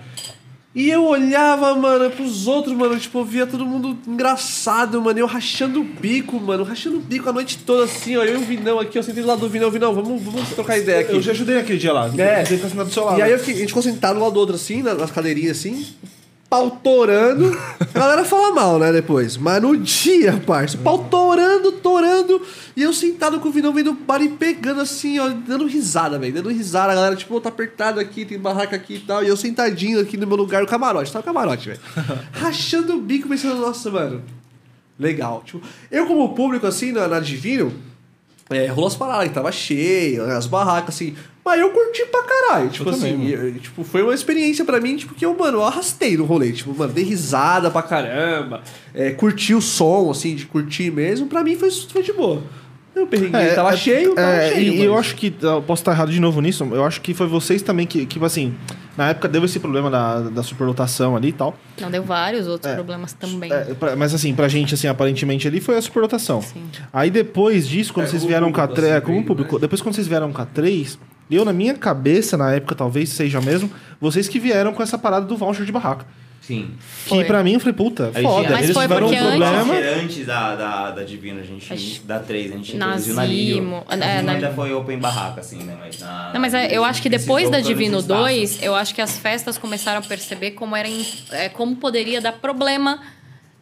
E 0.75 0.89
eu 0.89 1.05
olhava, 1.05 1.75
mano, 1.75 2.09
pros 2.09 2.47
outros, 2.47 2.73
mano, 2.75 2.97
tipo, 2.99 3.19
eu 3.19 3.25
via 3.25 3.45
todo 3.45 3.63
mundo 3.63 3.95
engraçado, 4.07 4.99
mano, 4.99 5.19
eu 5.19 5.27
rachando 5.27 5.79
o 5.81 5.83
bico, 5.83 6.39
mano, 6.39 6.63
rachando 6.63 6.97
o 6.97 6.99
bico 6.99 7.29
a 7.29 7.33
noite 7.33 7.59
toda 7.59 7.83
assim, 7.83 8.17
ó, 8.17 8.23
eu 8.23 8.39
e 8.39 8.43
o 8.43 8.45
Vinão 8.45 8.79
aqui, 8.79 8.97
eu 8.97 9.03
sentei 9.03 9.21
do 9.21 9.27
lado 9.27 9.41
do 9.41 9.49
Vinão, 9.49 9.69
Vinão, 9.69 9.93
vamos, 9.93 10.19
vamos 10.23 10.49
trocar 10.49 10.79
ideia 10.79 11.01
aqui. 11.01 11.11
Eu 11.13 11.21
já 11.21 11.31
ajudei 11.31 11.59
aquele 11.59 11.77
dia 11.77 11.93
lá. 11.93 12.07
É. 12.17 12.43
Você 12.43 12.57
tá 12.57 12.67
sentado 12.67 12.87
do 12.87 12.91
seu 12.91 13.05
lado. 13.05 13.19
E 13.19 13.21
aí 13.21 13.31
eu 13.31 13.37
fiquei, 13.37 13.53
a 13.53 13.57
gente 13.57 13.67
ficou 13.67 13.83
sentado 13.83 14.17
um 14.17 14.23
lado 14.23 14.33
do 14.33 14.39
outro 14.39 14.55
assim, 14.55 14.81
na- 14.81 14.95
nas 14.95 15.11
cadeirinhas 15.11 15.59
assim, 15.59 15.85
pau 16.53 16.69
torando. 16.69 17.57
A 17.95 17.99
galera 17.99 18.23
fala 18.23 18.53
mal, 18.53 18.77
né, 18.77 18.91
depois. 18.91 19.37
Mas 19.37 19.59
no 19.59 19.75
dia, 19.75 20.39
parça, 20.45 20.77
pau 20.77 20.99
torando. 20.99 21.73
E 22.75 22.81
eu 22.83 22.93
sentado 22.93 23.39
com 23.39 23.49
o 23.49 23.51
Vinão 23.51 23.73
vendo 23.73 23.89
o 23.89 23.93
bar 23.95 24.21
e 24.21 24.29
pegando 24.29 24.81
assim, 24.81 25.17
ó, 25.17 25.29
dando 25.29 25.65
risada, 25.65 26.19
velho. 26.19 26.33
Dando 26.33 26.49
risada. 26.49 26.91
A 26.91 26.95
galera, 26.95 27.15
tipo, 27.15 27.35
"Ô, 27.35 27.41
tá 27.41 27.49
apertado 27.49 27.99
aqui, 27.99 28.23
tem 28.23 28.37
barraca 28.37 28.75
aqui 28.75 28.95
e 28.95 28.99
tal. 28.99 29.23
E 29.23 29.27
eu 29.27 29.35
sentadinho 29.35 29.99
aqui 29.99 30.15
no 30.15 30.27
meu 30.27 30.37
lugar, 30.37 30.61
no 30.61 30.67
camarote. 30.67 31.11
Tá 31.11 31.19
no 31.19 31.25
camarote, 31.25 31.69
velho. 31.69 31.79
Rachando 32.31 32.93
o 32.93 33.01
bico, 33.01 33.27
pensando, 33.27 33.55
nossa, 33.55 33.89
mano. 33.89 34.21
Legal. 34.99 35.41
Tipo, 35.43 35.65
eu 35.89 36.05
como 36.05 36.35
público, 36.35 36.67
assim, 36.67 36.91
na, 36.91 37.07
na 37.07 37.19
Divino, 37.19 37.73
é, 38.51 38.67
rolou 38.67 38.87
as 38.87 38.95
paradas, 38.95 39.29
que 39.29 39.33
tava 39.33 39.51
cheio, 39.51 40.23
as 40.25 40.45
barracas, 40.45 40.93
assim. 40.95 41.15
Mas 41.45 41.59
eu 41.59 41.69
curti 41.71 42.05
pra 42.05 42.23
caralho. 42.23 42.69
Tipo 42.69 42.91
também, 42.91 43.13
assim, 43.15 43.27
eu- 43.29 43.53
tipo, 43.59 43.83
foi 43.83 44.01
uma 44.01 44.13
experiência 44.13 44.63
pra 44.63 44.79
mim, 44.79 44.95
tipo, 44.95 45.13
que 45.13 45.25
eu, 45.25 45.37
mano, 45.37 45.57
eu 45.57 45.63
arrastei 45.63 46.15
no 46.15 46.23
rolê. 46.25 46.51
Tipo, 46.53 46.73
mano, 46.73 46.93
dei 46.93 47.03
risada 47.03 47.69
pra 47.69 47.81
caramba. 47.81 48.61
É, 48.93 49.11
curti 49.11 49.53
o 49.53 49.61
som, 49.61 50.09
assim, 50.09 50.35
de 50.35 50.45
curtir 50.45 50.89
mesmo. 50.91 51.27
Pra 51.27 51.43
mim 51.43 51.55
foi, 51.57 51.69
foi 51.69 52.01
de 52.01 52.13
boa. 52.13 52.41
Eu 52.95 53.07
perrenguei, 53.07 53.47
tava 53.55 53.75
cheio, 53.75 54.13
tava 54.13 54.27
é, 54.35 54.53
cheio. 54.53 54.73
E 54.73 54.83
eu 54.83 54.95
acho 54.97 55.15
que, 55.15 55.33
eu 55.41 55.61
posso 55.63 55.81
estar 55.81 55.93
errado 55.93 56.11
de 56.11 56.19
novo 56.19 56.39
nisso, 56.39 56.63
eu 56.71 56.85
acho 56.85 57.01
que 57.01 57.11
foi 57.15 57.25
vocês 57.25 57.63
também 57.63 57.87
que, 57.87 58.05
que 58.05 58.23
assim, 58.23 58.53
na 58.95 59.09
época 59.09 59.27
deu 59.27 59.43
esse 59.43 59.59
problema 59.59 59.89
da, 59.89 60.19
da 60.21 60.43
superlotação 60.43 61.15
ali 61.15 61.29
e 61.29 61.31
tal. 61.31 61.57
Não, 61.81 61.89
deu 61.89 62.03
vários 62.03 62.47
outros 62.47 62.71
É. 62.71 62.75
problemas 62.75 63.11
também. 63.11 63.51
É, 63.51 63.73
pra- 63.73 63.95
mas 63.95 64.13
assim, 64.13 64.35
pra 64.35 64.47
gente, 64.47 64.75
assim, 64.75 64.85
aparentemente 64.87 65.47
ali 65.47 65.59
foi 65.59 65.75
a 65.75 65.81
superlotação. 65.81 66.39
Sim. 66.43 66.65
Aí 66.93 67.09
depois 67.09 67.67
disso, 67.67 67.91
quando 67.91 68.05
É, 68.05 68.09
vocês 68.09 68.23
vieram 68.23 68.51
com 68.51 68.61
a 68.61 68.67
público, 68.67 68.75
3, 68.81 68.91
assim, 68.93 68.97
é, 68.97 69.01
como 69.01 69.17
bem, 69.17 69.25
público, 69.25 69.55
né? 69.55 69.61
depois 69.61 69.81
quando 69.81 69.95
vocês 69.95 70.05
vieram 70.07 70.31
com 70.31 70.41
a 70.43 70.45
3, 70.45 70.99
eu 71.31 71.43
na 71.45 71.53
minha 71.53 71.73
cabeça, 71.73 72.37
na 72.37 72.51
época 72.53 72.75
talvez 72.75 73.09
seja 73.09 73.39
mesmo, 73.41 73.69
vocês 73.99 74.27
que 74.27 74.39
vieram 74.39 74.73
com 74.73 74.83
essa 74.83 74.97
parada 74.97 75.25
do 75.25 75.35
voucher 75.37 75.65
de 75.65 75.71
barraca. 75.71 76.05
Sim. 76.41 76.71
Que 77.05 77.09
Foi. 77.09 77.23
pra 77.23 77.41
mim, 77.41 77.53
eu 77.53 77.59
falei, 77.61 77.73
puta, 77.73 78.11
foda. 78.21 78.49
Mas 78.49 78.63
Eles 78.65 78.73
foi 78.75 78.83
tiveram 78.83 79.07
um 79.07 79.09
porque 79.09 79.23
antes- 79.23 79.37
problema. 79.47 79.73
Antes 80.03 80.25
da, 80.25 80.55
da, 80.57 80.91
da 80.91 81.03
Divina, 81.03 81.39
a 81.39 81.43
gente. 81.43 81.71
A 81.71 81.75
gente- 81.77 82.01
Da 82.01 82.19
3, 82.19 82.51
a 82.51 82.57
gente 82.57 82.75
Na 82.75 82.85
introduziu 82.87 83.15
na 83.15 83.21
A 83.21 83.95
é, 83.95 84.21
na- 84.21 84.31
ainda 84.33 84.51
foi 84.51 84.73
open 84.73 84.99
barraca, 84.99 85.39
assim, 85.39 85.63
né? 85.63 85.77
Mas 85.79 85.99
na. 86.01 86.31
Não, 86.33 86.41
mas 86.41 86.53
é, 86.53 86.67
eu 86.75 86.83
acho 86.83 87.01
que 87.01 87.07
depois 87.09 87.49
da 87.49 87.61
Divino 87.61 88.01
2, 88.01 88.05
2 88.57 88.61
eu 88.61 88.75
acho 88.75 88.93
que 88.93 88.99
as 89.01 89.17
festas 89.17 89.57
começaram 89.57 89.99
a 89.99 90.01
perceber 90.01 90.51
como 90.51 90.75
era 90.75 90.89
em- 90.89 91.05
é, 91.31 91.47
como 91.47 91.77
poderia 91.77 92.19
dar 92.19 92.33
problema 92.33 92.99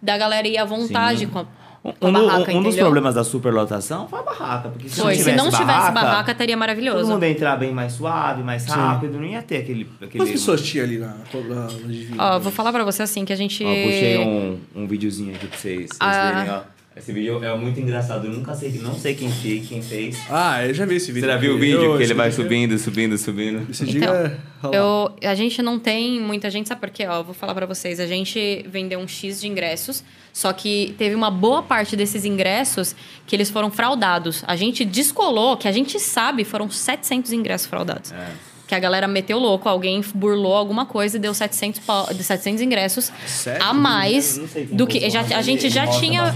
da 0.01 0.17
galera 0.17 0.47
ir 0.47 0.57
à 0.57 0.65
vontade 0.65 1.19
Sim. 1.19 1.27
com 1.27 1.37
a, 1.37 1.45
Um, 1.83 1.93
um- 2.09 2.11
barraca, 2.13 2.51
um 2.55 2.61
dos 2.61 2.75
problemas 2.75 3.15
da 3.15 3.23
superlotação 3.23 4.07
foi 4.07 4.19
a 4.19 4.21
barraca. 4.21 4.69
Porque 4.69 4.87
se 4.87 5.01
Foi, 5.01 5.05
não 5.05 5.11
se 5.13 5.17
tivesse 5.17 5.37
não 5.37 5.45
tivesse 5.45 5.63
barraca, 5.65 5.91
barraca, 5.93 6.35
teria 6.35 6.53
todo 6.55 6.59
maravilhoso. 6.59 7.11
mundo 7.11 7.23
ia 7.25 7.31
entrar 7.31 7.55
bem 7.57 7.73
mais 7.73 7.93
suave, 7.93 8.43
mais 8.43 8.65
rápido, 8.65 9.17
não 9.17 9.25
ia 9.25 9.41
ter 9.41 9.57
aquele. 9.57 9.89
aquele... 9.95 10.11
Quantas 10.11 10.31
pessoas 10.31 10.61
tinha 10.61 10.83
ali 10.83 10.99
na, 10.99 11.07
na, 11.07 11.55
na 11.55 11.67
Divina? 11.87 12.23
Ó, 12.35 12.39
vou 12.39 12.51
falar 12.51 12.71
pra 12.71 12.83
você 12.83 13.01
assim, 13.01 13.25
que 13.25 13.33
a 13.33 13.35
gente... 13.35 13.63
Ó, 13.65 13.67
puxei 13.67 14.17
um, 14.19 14.59
um 14.75 14.87
videozinho 14.87 15.33
aqui 15.35 15.47
pra 15.47 15.57
vocês, 15.57 15.79
vocês 15.89 15.97
Ah. 15.99 16.31
verem, 16.35 16.51
ó. 16.51 16.61
Esse 16.93 17.13
vídeo 17.13 17.41
é 17.41 17.55
muito 17.55 17.79
engraçado, 17.79 18.27
eu 18.27 18.33
nunca 18.33 18.53
sei, 18.53 18.69
não 18.81 18.93
sei 18.93 19.15
quem 19.15 19.31
fez. 19.31 19.65
Quem 19.67 19.81
fez. 19.81 20.17
Ah, 20.29 20.65
eu 20.67 20.73
já 20.73 20.85
vi 20.85 20.95
esse 20.95 21.07
vídeo. 21.09 21.21
Você 21.25 21.31
já 21.33 21.37
viu 21.37 21.53
o 21.53 21.55
Eu- 21.55 21.59
vídeo? 21.59 21.79
Que 21.97 22.03
esse 22.03 22.11
ele 22.11 22.13
vai 22.15 22.29
vídeo- 22.29 22.43
subindo, 22.43 22.77
subindo, 22.77 23.17
subindo. 23.17 23.71
Esse 23.71 23.85
dia 23.85 23.99
Então, 24.01 24.13
é... 24.13 24.37
Olha 24.63 24.81
lá. 24.81 25.09
Eu, 25.21 25.29
a 25.29 25.33
gente 25.33 25.61
não 25.61 25.79
tem 25.79 26.19
muita 26.19 26.49
gente, 26.49 26.67
sabe 26.67 26.81
por 26.81 26.89
quê? 26.89 27.05
Ó, 27.07 27.19
eu 27.19 27.23
vou 27.23 27.33
falar 27.33 27.55
pra 27.55 27.65
vocês. 27.65 27.97
A 27.97 28.05
gente 28.05 28.65
vendeu 28.67 28.99
um 28.99 29.07
X 29.07 29.39
de 29.39 29.47
ingressos, 29.47 30.03
só 30.33 30.51
que 30.51 30.93
teve 30.97 31.15
uma 31.15 31.31
boa 31.31 31.63
parte 31.63 31.95
desses 31.95 32.25
ingressos 32.25 32.93
que 33.25 33.37
eles 33.37 33.49
foram 33.49 33.71
fraudados. 33.71 34.43
A 34.45 34.57
gente 34.57 34.83
descolou, 34.83 35.55
que 35.55 35.69
a 35.69 35.71
gente 35.71 35.97
sabe, 35.97 36.43
foram 36.43 36.69
700 36.69 37.31
ingressos 37.31 37.67
fraudados. 37.67 38.11
É. 38.11 38.50
Que 38.71 38.75
a 38.75 38.79
galera 38.79 39.05
meteu 39.05 39.37
louco, 39.37 39.67
alguém 39.67 39.99
burlou 40.15 40.55
alguma 40.55 40.85
coisa 40.85 41.17
e 41.17 41.19
deu 41.19 41.33
700, 41.33 41.81
pau- 41.81 42.07
de 42.13 42.23
700 42.23 42.61
ingressos 42.61 43.11
Sério? 43.27 43.61
a 43.61 43.73
mais 43.73 44.39
do 44.71 44.87
que... 44.87 45.09
Já, 45.09 45.19
a 45.35 45.41
gente 45.41 45.69
já 45.69 45.85
tinha, 45.87 46.33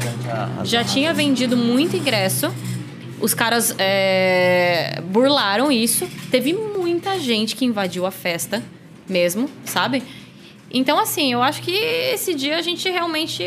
já 0.65 0.83
tinha 0.83 1.13
vendido 1.13 1.55
muito 1.55 1.95
ingresso. 1.95 2.53
Os 3.21 3.33
caras 3.33 3.73
é, 3.77 5.01
burlaram 5.05 5.71
isso. 5.71 6.05
Teve 6.29 6.51
muita 6.51 7.17
gente 7.21 7.55
que 7.55 7.63
invadiu 7.63 8.05
a 8.05 8.11
festa 8.11 8.61
mesmo, 9.07 9.49
sabe? 9.63 10.03
Então, 10.71 10.99
assim, 10.99 11.31
eu 11.31 11.41
acho 11.41 11.61
que 11.61 11.71
esse 11.71 12.33
dia 12.33 12.57
a 12.57 12.61
gente 12.61 12.89
realmente. 12.89 13.43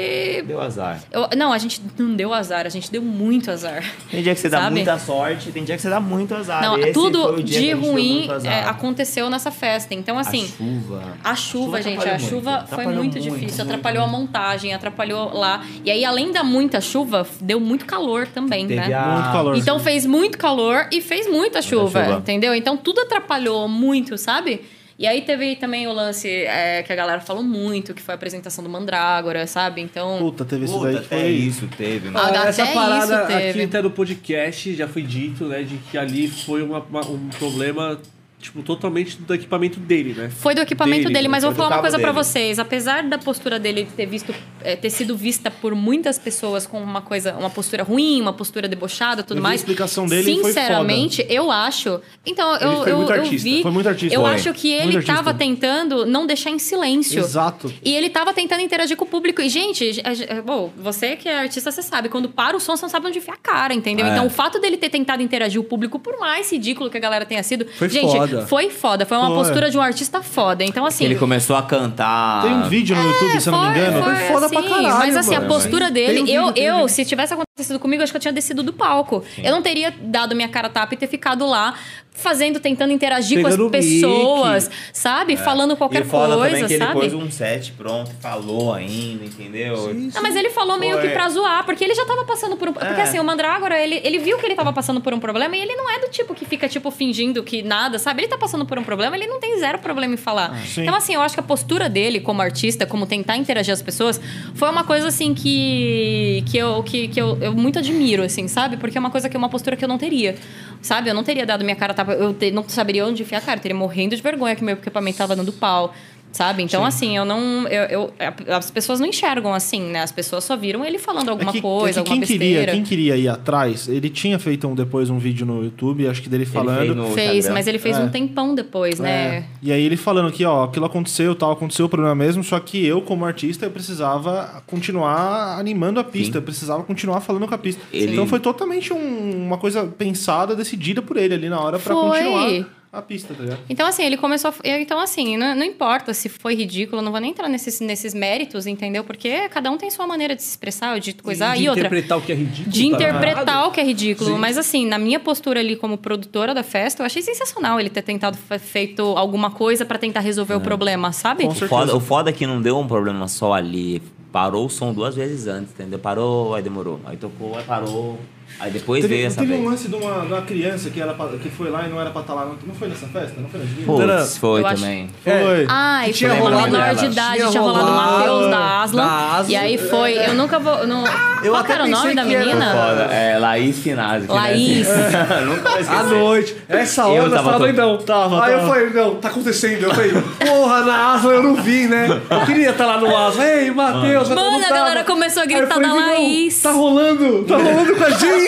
Deu 0.46 0.60
azar. 0.60 1.02
eu- 1.10 1.28
não, 1.36 1.52
a 1.52 1.58
gente 1.58 1.82
não 1.98 2.14
deu 2.14 2.32
azar, 2.32 2.64
a 2.64 2.68
gente 2.68 2.90
deu 2.90 3.02
muito 3.02 3.50
azar. 3.50 3.84
Tem 4.10 4.22
dia 4.22 4.34
que 4.34 4.40
você 4.40 4.48
dá 4.48 4.60
Sabe? 4.62 4.76
muita 4.76 4.98
sorte, 4.98 5.50
tem 5.52 5.64
dia 5.64 5.76
que 5.76 5.82
você 5.82 5.90
dá 5.90 6.00
muito 6.00 6.34
azar. 6.34 6.62
Não, 6.62 6.74
Esse 6.78 6.84
foi 6.84 6.92
tudo 6.92 7.34
o 7.34 7.42
dia 7.42 7.58
que 7.60 7.66
de 7.66 7.72
a 7.72 7.76
ruim 7.76 8.28
é, 8.44 8.60
aconteceu 8.60 9.28
nessa 9.28 9.50
festa. 9.50 9.92
Então, 9.94 10.18
assim. 10.18 10.44
A 10.44 10.46
chuva. 10.56 11.02
A 11.24 11.34
chuva, 11.34 11.82
gente, 11.82 12.08
a 12.08 12.18
chuva 12.18 12.50
muito, 12.58 12.68
foi 12.74 12.84
muito, 12.86 12.96
muito, 12.98 13.14
difícil. 13.20 13.38
muito, 13.38 13.62
atrapalhou 13.62 14.04
a 14.04 14.06
montagem, 14.06 14.72
atrapalhou 14.72 15.34
lá. 15.34 15.64
E 15.84 15.90
aí, 15.90 16.04
além 16.04 16.32
da 16.32 16.42
muita 16.44 16.80
chuva, 16.80 17.26
deu 17.40 17.60
muito 17.60 17.84
calor 17.84 18.26
também, 18.28 18.66
Teve 18.66 18.80
né? 18.88 18.94
a- 18.94 19.06
Muito 19.08 19.32
calor. 19.32 19.56
Então 19.56 19.78
fez 19.78 20.06
muito 20.06 20.38
calor 20.38 20.86
e 20.92 21.00
fez 21.00 21.26
muita 21.30 21.60
chuva, 21.60 22.04
chuva. 22.04 22.18
entendeu? 22.18 22.54
Então 22.54 22.76
tudo 22.76 23.00
atrapalhou 23.00 23.68
muito, 23.68 24.16
sabe? 24.16 24.62
E 24.98 25.06
aí 25.06 25.22
teve 25.22 25.54
também 25.54 25.86
o 25.86 25.92
lance 25.92 26.28
é, 26.28 26.82
que 26.82 26.92
a 26.92 26.96
galera 26.96 27.20
falou 27.20 27.42
muito, 27.44 27.94
que 27.94 28.02
foi 28.02 28.14
a 28.14 28.16
apresentação 28.16 28.64
do 28.64 28.68
Mandrágora, 28.68 29.46
sabe? 29.46 29.80
Então. 29.80 30.18
Puta, 30.18 30.44
teve 30.44 30.64
esse 30.64 30.74
Puta, 30.74 30.86
daí 30.86 30.96
até 30.96 31.20
foi... 31.20 31.28
isso 31.30 31.68
teve, 31.76 32.08
né? 32.10 32.14
Ah, 32.20 32.42
Ah, 32.42 32.48
essa 32.48 32.64
até 32.64 32.74
parada 32.74 33.04
isso 33.18 33.26
teve. 33.28 33.50
aqui 33.50 33.62
até 33.62 33.82
no 33.82 33.90
podcast 33.92 34.74
já 34.74 34.88
foi 34.88 35.02
dito, 35.02 35.44
né? 35.44 35.62
De 35.62 35.76
que 35.76 35.96
ali 35.96 36.26
foi 36.26 36.62
uma- 36.62 36.80
uma- 36.80 37.06
um 37.08 37.28
problema, 37.28 37.96
tipo, 38.40 38.62
totalmente 38.62 39.16
do 39.20 39.34
equipamento 39.34 39.80
dele, 39.80 40.14
né? 40.14 40.30
Foi 40.30 40.54
do 40.54 40.60
equipamento 40.60 41.02
Dele, 41.04 41.14
dele, 41.14 41.28
mas 41.28 41.42
vou 41.42 41.52
do 41.52 41.56
falar 41.56 41.70
uma 41.76 41.80
coisa 41.80 41.98
pra 41.98 42.12
dele. 42.12 42.24
vocês. 42.24 42.58
Apesar 42.58 43.02
da 43.02 43.18
postura 43.18 43.58
dele 43.58 43.88
ter 43.96 44.06
visto, 44.06 44.32
é, 44.62 44.76
ter 44.76 44.90
sido 44.90 45.16
vista 45.16 45.50
por 45.50 45.74
muitas 45.74 46.18
pessoas 46.18 46.64
com 46.66 46.80
uma 46.80 47.02
coisa, 47.02 47.34
uma 47.34 47.50
postura 47.50 47.82
ruim, 47.82 48.20
uma 48.20 48.32
postura 48.32 48.68
debochada, 48.68 49.22
tudo 49.22 49.38
Eu 49.38 49.42
vi 49.42 49.46
a 49.46 49.48
mais. 49.50 49.60
explicação 49.60 50.06
dele 50.06 50.36
foi 50.40 50.52
Sinceramente, 50.52 51.26
eu 51.28 51.50
acho. 51.50 52.00
Então, 52.24 52.54
eu, 52.56 52.82
foi 52.82 52.92
eu, 52.92 52.96
muito 52.98 53.12
eu 53.12 53.22
artista, 53.22 53.48
vi. 53.48 53.62
foi 53.62 53.70
muito 53.72 53.88
artista. 53.88 54.14
Eu 54.14 54.20
Foi. 54.20 54.30
acho 54.34 54.52
que 54.54 54.72
ele 54.72 54.96
artista. 54.98 55.14
tava 55.14 55.34
tentando 55.34 56.06
não 56.06 56.26
deixar 56.26 56.50
em 56.50 56.58
silêncio. 56.58 57.18
Exato. 57.18 57.72
E 57.84 57.92
ele 57.94 58.08
tava 58.08 58.32
tentando 58.32 58.60
interagir 58.62 58.96
com 58.96 59.04
o 59.04 59.08
público. 59.08 59.42
E, 59.42 59.48
gente, 59.48 60.00
a- 60.04 60.42
bom, 60.42 60.72
você 60.76 61.16
que 61.16 61.28
é 61.28 61.40
artista, 61.40 61.70
você 61.72 61.82
sabe. 61.82 62.08
Quando 62.08 62.28
para 62.28 62.56
o 62.56 62.60
som, 62.60 62.76
você 62.76 62.82
não 62.82 62.88
sabe 62.90 63.08
onde 63.08 63.18
enfiar 63.18 63.34
a 63.34 63.36
cara, 63.36 63.74
entendeu? 63.74 64.06
É. 64.06 64.10
Então, 64.10 64.26
o 64.26 64.30
fato 64.30 64.60
dele 64.60 64.76
ter 64.76 64.90
tentado 64.90 65.22
interagir 65.22 65.60
o 65.60 65.64
público, 65.64 65.98
por 65.98 66.18
mais 66.20 66.50
ridículo 66.52 66.88
que 66.88 66.96
a 66.96 67.00
galera 67.00 67.26
tenha 67.26 67.42
sido... 67.42 67.66
Foi 67.76 67.88
gente, 67.88 68.12
foda. 68.12 68.27
Foi 68.46 68.70
foda. 68.70 69.04
Foi 69.06 69.16
uma 69.16 69.26
Foi. 69.28 69.36
postura 69.36 69.70
de 69.70 69.78
um 69.78 69.80
artista 69.80 70.22
foda. 70.22 70.64
Então, 70.64 70.84
assim... 70.86 71.04
Ele 71.04 71.16
começou 71.16 71.56
a 71.56 71.62
cantar. 71.62 72.42
Tem 72.42 72.52
um 72.52 72.68
vídeo 72.68 72.94
no 72.96 73.02
YouTube, 73.02 73.40
se 73.40 73.48
eu 73.48 73.52
não 73.52 73.64
me 73.64 73.78
engano. 73.78 74.02
foi, 74.02 74.14
Foi 74.14 74.26
foda 74.26 74.48
pra 74.48 74.60
assim, 74.60 74.68
caralho, 74.68 74.98
Mas 74.98 75.16
assim, 75.16 75.34
mano. 75.34 75.44
a 75.44 75.48
postura 75.48 75.90
dele, 75.90 76.20
um 76.20 76.24
vídeo, 76.24 76.34
eu, 76.56 76.74
um 76.74 76.80
eu 76.80 76.88
se 76.88 77.04
tivesse 77.04 77.32
acontecido 77.32 77.47
comigo, 77.80 78.02
acho 78.02 78.12
que 78.12 78.16
eu 78.16 78.20
tinha 78.20 78.32
descido 78.32 78.62
do 78.62 78.72
palco. 78.72 79.22
Eu 79.42 79.52
não 79.52 79.62
teria 79.62 79.92
dado 80.00 80.34
minha 80.34 80.48
cara 80.48 80.68
a 80.68 80.70
tapa 80.70 80.94
e 80.94 80.96
ter 80.96 81.06
ficado 81.06 81.46
lá 81.46 81.74
fazendo, 82.10 82.58
tentando 82.58 82.92
interagir 82.92 83.40
Pegando 83.40 83.70
com 83.70 83.76
as 83.76 83.84
pessoas, 83.84 84.64
mic. 84.68 84.76
sabe? 84.92 85.36
Falando 85.36 85.76
qualquer 85.76 86.02
e 86.02 86.04
foda 86.04 86.34
coisa, 86.36 86.50
também 86.50 86.66
que 86.66 86.72
ele 86.72 86.84
sabe? 86.84 87.00
pôs 87.00 87.14
um 87.14 87.30
set 87.30 87.70
pronto, 87.72 88.10
falou 88.20 88.72
ainda, 88.74 89.24
entendeu? 89.24 89.94
Não, 89.94 90.20
mas 90.20 90.34
ele 90.34 90.50
falou 90.50 90.76
meio 90.78 90.94
Foi. 90.98 91.06
que 91.06 91.12
pra 91.14 91.28
zoar, 91.28 91.64
porque 91.64 91.84
ele 91.84 91.94
já 91.94 92.04
tava 92.04 92.24
passando 92.24 92.56
por 92.56 92.70
um. 92.70 92.72
Porque 92.72 92.86
É. 93.00 93.02
assim, 93.04 93.20
o 93.20 93.24
Mandrágora, 93.24 93.78
ele, 93.80 94.00
ele 94.02 94.18
viu 94.18 94.36
que 94.36 94.44
ele 94.44 94.56
tava 94.56 94.72
passando 94.72 95.00
por 95.00 95.14
um 95.14 95.20
problema 95.20 95.56
e 95.56 95.60
ele 95.60 95.76
não 95.76 95.88
é 95.88 96.00
do 96.00 96.08
tipo 96.08 96.34
que 96.34 96.44
fica, 96.44 96.68
tipo, 96.68 96.90
fingindo 96.90 97.40
que 97.44 97.62
nada, 97.62 98.00
sabe? 98.00 98.22
Ele 98.22 98.28
tá 98.28 98.36
passando 98.36 98.66
por 98.66 98.76
um 98.80 98.82
problema, 98.82 99.14
ele 99.16 99.28
não 99.28 99.38
tem 99.38 99.56
zero 99.60 99.78
problema 99.78 100.14
em 100.14 100.16
falar. 100.16 100.56
Sim. 100.66 100.82
Então, 100.82 100.96
assim, 100.96 101.14
eu 101.14 101.20
acho 101.20 101.34
que 101.34 101.40
a 101.40 101.44
postura 101.44 101.88
dele 101.88 102.18
como 102.18 102.42
artista, 102.42 102.84
como 102.84 103.06
tentar 103.06 103.36
interagir 103.36 103.72
as 103.72 103.80
pessoas, 103.80 104.20
foi 104.54 104.68
uma 104.68 104.82
coisa 104.82 105.06
assim 105.06 105.32
que. 105.34 106.42
que 106.50 106.58
eu, 106.58 106.82
que, 106.82 107.06
que 107.06 107.20
eu, 107.20 107.38
eu 107.40 107.47
muito 107.54 107.78
admiro, 107.78 108.22
assim, 108.22 108.46
sabe? 108.48 108.76
Porque 108.76 108.96
é 108.96 109.00
uma 109.00 109.10
coisa 109.10 109.28
que 109.28 109.36
é 109.36 109.38
uma 109.38 109.48
postura 109.48 109.76
que 109.76 109.84
eu 109.84 109.88
não 109.88 109.98
teria. 109.98 110.36
Sabe? 110.82 111.08
Eu 111.10 111.14
não 111.14 111.22
teria 111.24 111.44
dado 111.46 111.64
minha 111.64 111.76
cara 111.76 111.92
tapa, 111.94 112.12
eu 112.12 112.32
te- 112.34 112.50
não 112.50 112.66
saberia 112.68 113.04
onde 113.06 113.22
enfiar 113.22 113.38
a 113.38 113.40
cara, 113.40 113.58
eu 113.58 113.62
teria 113.62 113.76
morrendo 113.76 114.14
de 114.16 114.22
vergonha 114.22 114.54
que 114.56 114.62
meu 114.64 114.74
equipamento 114.74 115.18
tava 115.18 115.34
dando 115.36 115.52
pau. 115.52 115.94
Sabe? 116.30 116.62
Então, 116.62 116.84
assim, 116.84 117.16
eu 117.16 117.24
não. 117.24 117.66
Eu, 117.68 118.12
eu- 118.18 118.54
as 118.54 118.70
pessoas 118.70 119.00
não 119.00 119.06
enxergam 119.06 119.52
assim, 119.54 119.80
né? 119.82 120.02
As 120.02 120.12
pessoas 120.12 120.44
só 120.44 120.56
viram 120.56 120.84
ele 120.84 120.98
falando 120.98 121.30
alguma 121.30 121.50
É 121.50 121.52
que- 121.54 121.60
coisa, 121.62 121.88
é 121.88 121.92
que 121.92 121.98
alguma 122.10 122.26
quem 122.26 122.38
besteira. 122.38 122.58
queria, 122.60 122.74
quem 122.74 122.84
queria 122.84 123.16
ir 123.16 123.28
atrás, 123.28 123.88
ele 123.88 124.10
tinha 124.10 124.38
feito 124.38 124.68
um, 124.68 124.74
depois 124.74 125.08
um 125.10 125.18
vídeo 125.18 125.46
no 125.46 125.64
YouTube, 125.64 126.06
acho 126.06 126.20
que 126.22 126.28
dele 126.28 126.44
falando. 126.46 127.04
fez 127.14 127.28
Fez, 127.28 127.48
mas 127.48 127.66
ele 127.66 127.78
fez 127.78 127.96
É. 127.96 128.00
um 128.00 128.08
tempão 128.10 128.54
depois, 128.54 129.00
né? 129.00 129.10
É. 129.38 129.44
E 129.62 129.72
aí 129.72 129.82
ele 129.82 129.96
falando 129.96 130.30
que, 130.30 130.44
ó, 130.44 130.64
aquilo 130.64 130.84
aconteceu, 130.86 131.34
tal, 131.34 131.52
aconteceu 131.52 131.86
o 131.86 131.88
problema 131.88 132.14
mesmo, 132.14 132.44
só 132.44 132.60
que 132.60 132.84
eu, 132.86 133.00
como 133.00 133.24
artista, 133.24 133.64
eu 133.66 133.70
precisava 133.70 134.62
continuar 134.66 135.58
animando 135.58 135.98
a 135.98 136.04
pista, 136.04 136.38
eu 136.38 136.42
precisava 136.42 136.82
continuar 136.84 137.20
falando 137.20 137.48
com 137.48 137.54
a 137.54 137.58
pista. 137.58 137.80
Ele- 137.92 138.12
Então 138.12 138.26
foi 138.26 138.38
totalmente 138.40 138.92
um- 138.92 139.46
uma 139.46 139.58
coisa 139.58 139.84
pensada, 139.86 140.54
decidida 140.54 141.02
por 141.02 141.16
ele 141.16 141.34
ali 141.34 141.48
na 141.48 141.60
hora 141.60 141.78
pra 141.78 141.94
Foi. 141.94 142.10
continuar 142.22 142.66
a 142.92 143.02
pista, 143.02 143.34
tá 143.34 143.42
ligado? 143.42 143.60
Então, 143.68 143.86
assim, 143.86 144.02
ele 144.02 144.16
começou. 144.16 144.50
A... 144.50 144.68
Então, 144.78 144.98
assim, 144.98 145.36
não, 145.36 145.54
não 145.54 145.62
importa 145.64 146.14
se 146.14 146.28
foi 146.28 146.54
ridículo, 146.54 147.02
não 147.02 147.12
vou 147.12 147.20
nem 147.20 147.30
entrar 147.30 147.48
nesses, 147.48 147.80
nesses 147.80 148.14
méritos, 148.14 148.66
entendeu? 148.66 149.04
Porque 149.04 149.48
cada 149.50 149.70
um 149.70 149.76
tem 149.76 149.90
sua 149.90 150.06
maneira 150.06 150.34
de 150.34 150.42
se 150.42 150.50
expressar, 150.50 150.98
de 150.98 151.12
coisar. 151.14 151.56
de 151.56 151.64
E 151.64 151.68
outra. 151.68 151.80
interpretar 151.86 152.18
o 152.18 152.22
que 152.22 152.32
é 152.32 152.34
ridículo. 152.34 152.70
De 152.70 152.80
tá 152.90 152.96
interpretar 152.96 153.48
errado. 153.48 153.68
o 153.68 153.70
que 153.72 153.80
é 153.80 153.84
ridículo. 153.84 154.30
Sim. 154.30 154.38
Mas, 154.38 154.56
assim, 154.56 154.86
na 154.86 154.98
minha 154.98 155.20
postura 155.20 155.60
ali 155.60 155.76
como 155.76 155.98
produtora 155.98 156.54
da 156.54 156.62
festa, 156.62 157.02
eu 157.02 157.06
achei 157.06 157.20
sensacional 157.22 157.78
ele 157.78 157.90
ter 157.90 158.02
tentado 158.02 158.36
fe- 158.38 158.58
feito 158.58 159.02
alguma 159.02 159.50
coisa 159.50 159.84
pra 159.84 159.98
tentar 159.98 160.20
resolver 160.20 160.54
o 160.54 160.60
problema, 160.60 161.12
sabe? 161.12 161.44
Com 161.44 161.50
O 161.50 161.54
foda, 161.54 161.96
o 161.96 162.00
foda 162.00 162.30
é 162.30 162.32
que 162.32 162.46
não 162.46 162.60
deu 162.62 162.78
um 162.78 162.86
problema 162.86 163.28
só 163.28 163.52
ali. 163.52 164.00
Parou 164.32 164.66
o 164.66 164.70
som 164.70 164.92
duas 164.92 165.14
vezes 165.14 165.46
antes, 165.46 165.72
entendeu? 165.72 165.98
Parou, 165.98 166.54
aí 166.54 166.62
demorou. 166.62 167.00
Aí 167.04 167.16
tocou, 167.16 167.56
aí 167.56 167.64
parou. 167.64 168.18
Aí 168.60 168.70
depois 168.72 169.02
Teve, 169.02 169.14
veio 169.14 169.26
essa 169.28 169.40
teve 169.40 169.52
vez. 169.52 169.64
um 169.64 169.68
lance 169.70 169.88
de 169.88 169.94
uma, 169.94 170.20
de 170.26 170.32
uma 170.32 170.42
criança 170.42 170.90
que, 170.90 171.00
pra- 171.00 171.28
que 171.40 171.48
foi 171.48 171.70
lá 171.70 171.84
e 171.86 171.88
não 171.88 172.00
era 172.00 172.10
pra 172.10 172.22
estar 172.22 172.34
lá. 172.34 172.44
Não, 172.46 172.56
não 172.66 172.74
foi 172.74 172.88
nessa 172.88 173.06
festa? 173.06 173.34
Não 173.40 173.48
foi 173.48 173.60
na 173.60 173.66
Divina? 173.66 173.86
Putz, 174.16 174.36
foi 174.38 174.60
Eu 174.62 174.66
acho- 174.66 174.82
também. 174.82 175.10
Foi. 175.22 175.66
Ai, 175.68 176.06
Que 176.08 176.12
tinha 176.14 176.30
foi 176.30 176.40
uma 176.40 176.50
rolado 176.50 176.72
menor 176.72 176.94
de 176.94 177.06
idade, 177.06 177.36
Tinha 177.36 177.48
tinha, 177.50 177.60
rolado 177.62 177.86
o 177.90 177.94
Matheus 177.94 178.50
da 178.50 178.82
Aslan. 178.82 179.06
da 179.06 179.36
Aslan. 179.36 179.52
E 179.52 179.56
aí 179.56 179.78
foi. 179.78 180.12
Eu 180.26 180.34
nunca 180.34 180.58
vou. 180.58 180.86
Não, 180.86 181.04
Eu 181.42 181.52
qual 181.52 181.56
até 181.62 181.72
era 181.74 181.84
o 181.84 181.88
nome 181.88 182.14
da 182.14 182.24
menina? 182.24 182.72
Foda. 182.72 183.02
É 183.14 183.38
Laís 183.38 183.78
Finazzi. 183.78 184.26
Laís. 184.26 184.88
nessa- 184.88 185.40
Nunca 185.46 185.68
esquecer. 185.80 185.94
À 185.94 186.02
noite. 186.02 186.56
Essa 186.68 187.02
Eu 187.02 187.06
hora 187.22 187.30
tava 187.30 187.52
tava, 187.52 187.66
tava 187.66 187.72
não. 187.72 187.98
Tava, 187.98 188.44
Aí 188.44 188.52
eu 188.54 188.60
falei, 188.66 188.90
não, 188.90 189.14
tá 189.16 189.28
acontecendo. 189.28 189.82
Eu 189.84 189.94
falei, 189.94 190.10
porra, 190.44 190.80
na 190.84 191.14
Asla 191.14 191.32
eu 191.34 191.42
não 191.42 191.54
vi, 191.54 191.86
né? 191.86 192.08
Eu 192.30 192.40
queria 192.44 192.70
estar 192.70 192.86
lá 192.86 192.98
no 192.98 193.16
Asla. 193.16 193.44
Ei, 193.46 193.70
Matheus, 193.70 194.28
Mano, 194.30 194.40
eu 194.58 194.66
a 194.66 194.68
galera 194.70 195.04
começou 195.04 195.42
a 195.42 195.44
eu 195.44 195.48
gritar 195.48 195.76
da 195.76 195.80
"Irmão, 195.80 195.96
Laís. 195.96 196.60
Tá 196.60 196.72
rolando, 196.72 197.44
tá 197.44 197.56
rolando 197.56 197.94
com 197.94 198.04
a 198.04 198.10
gente, 198.10 198.47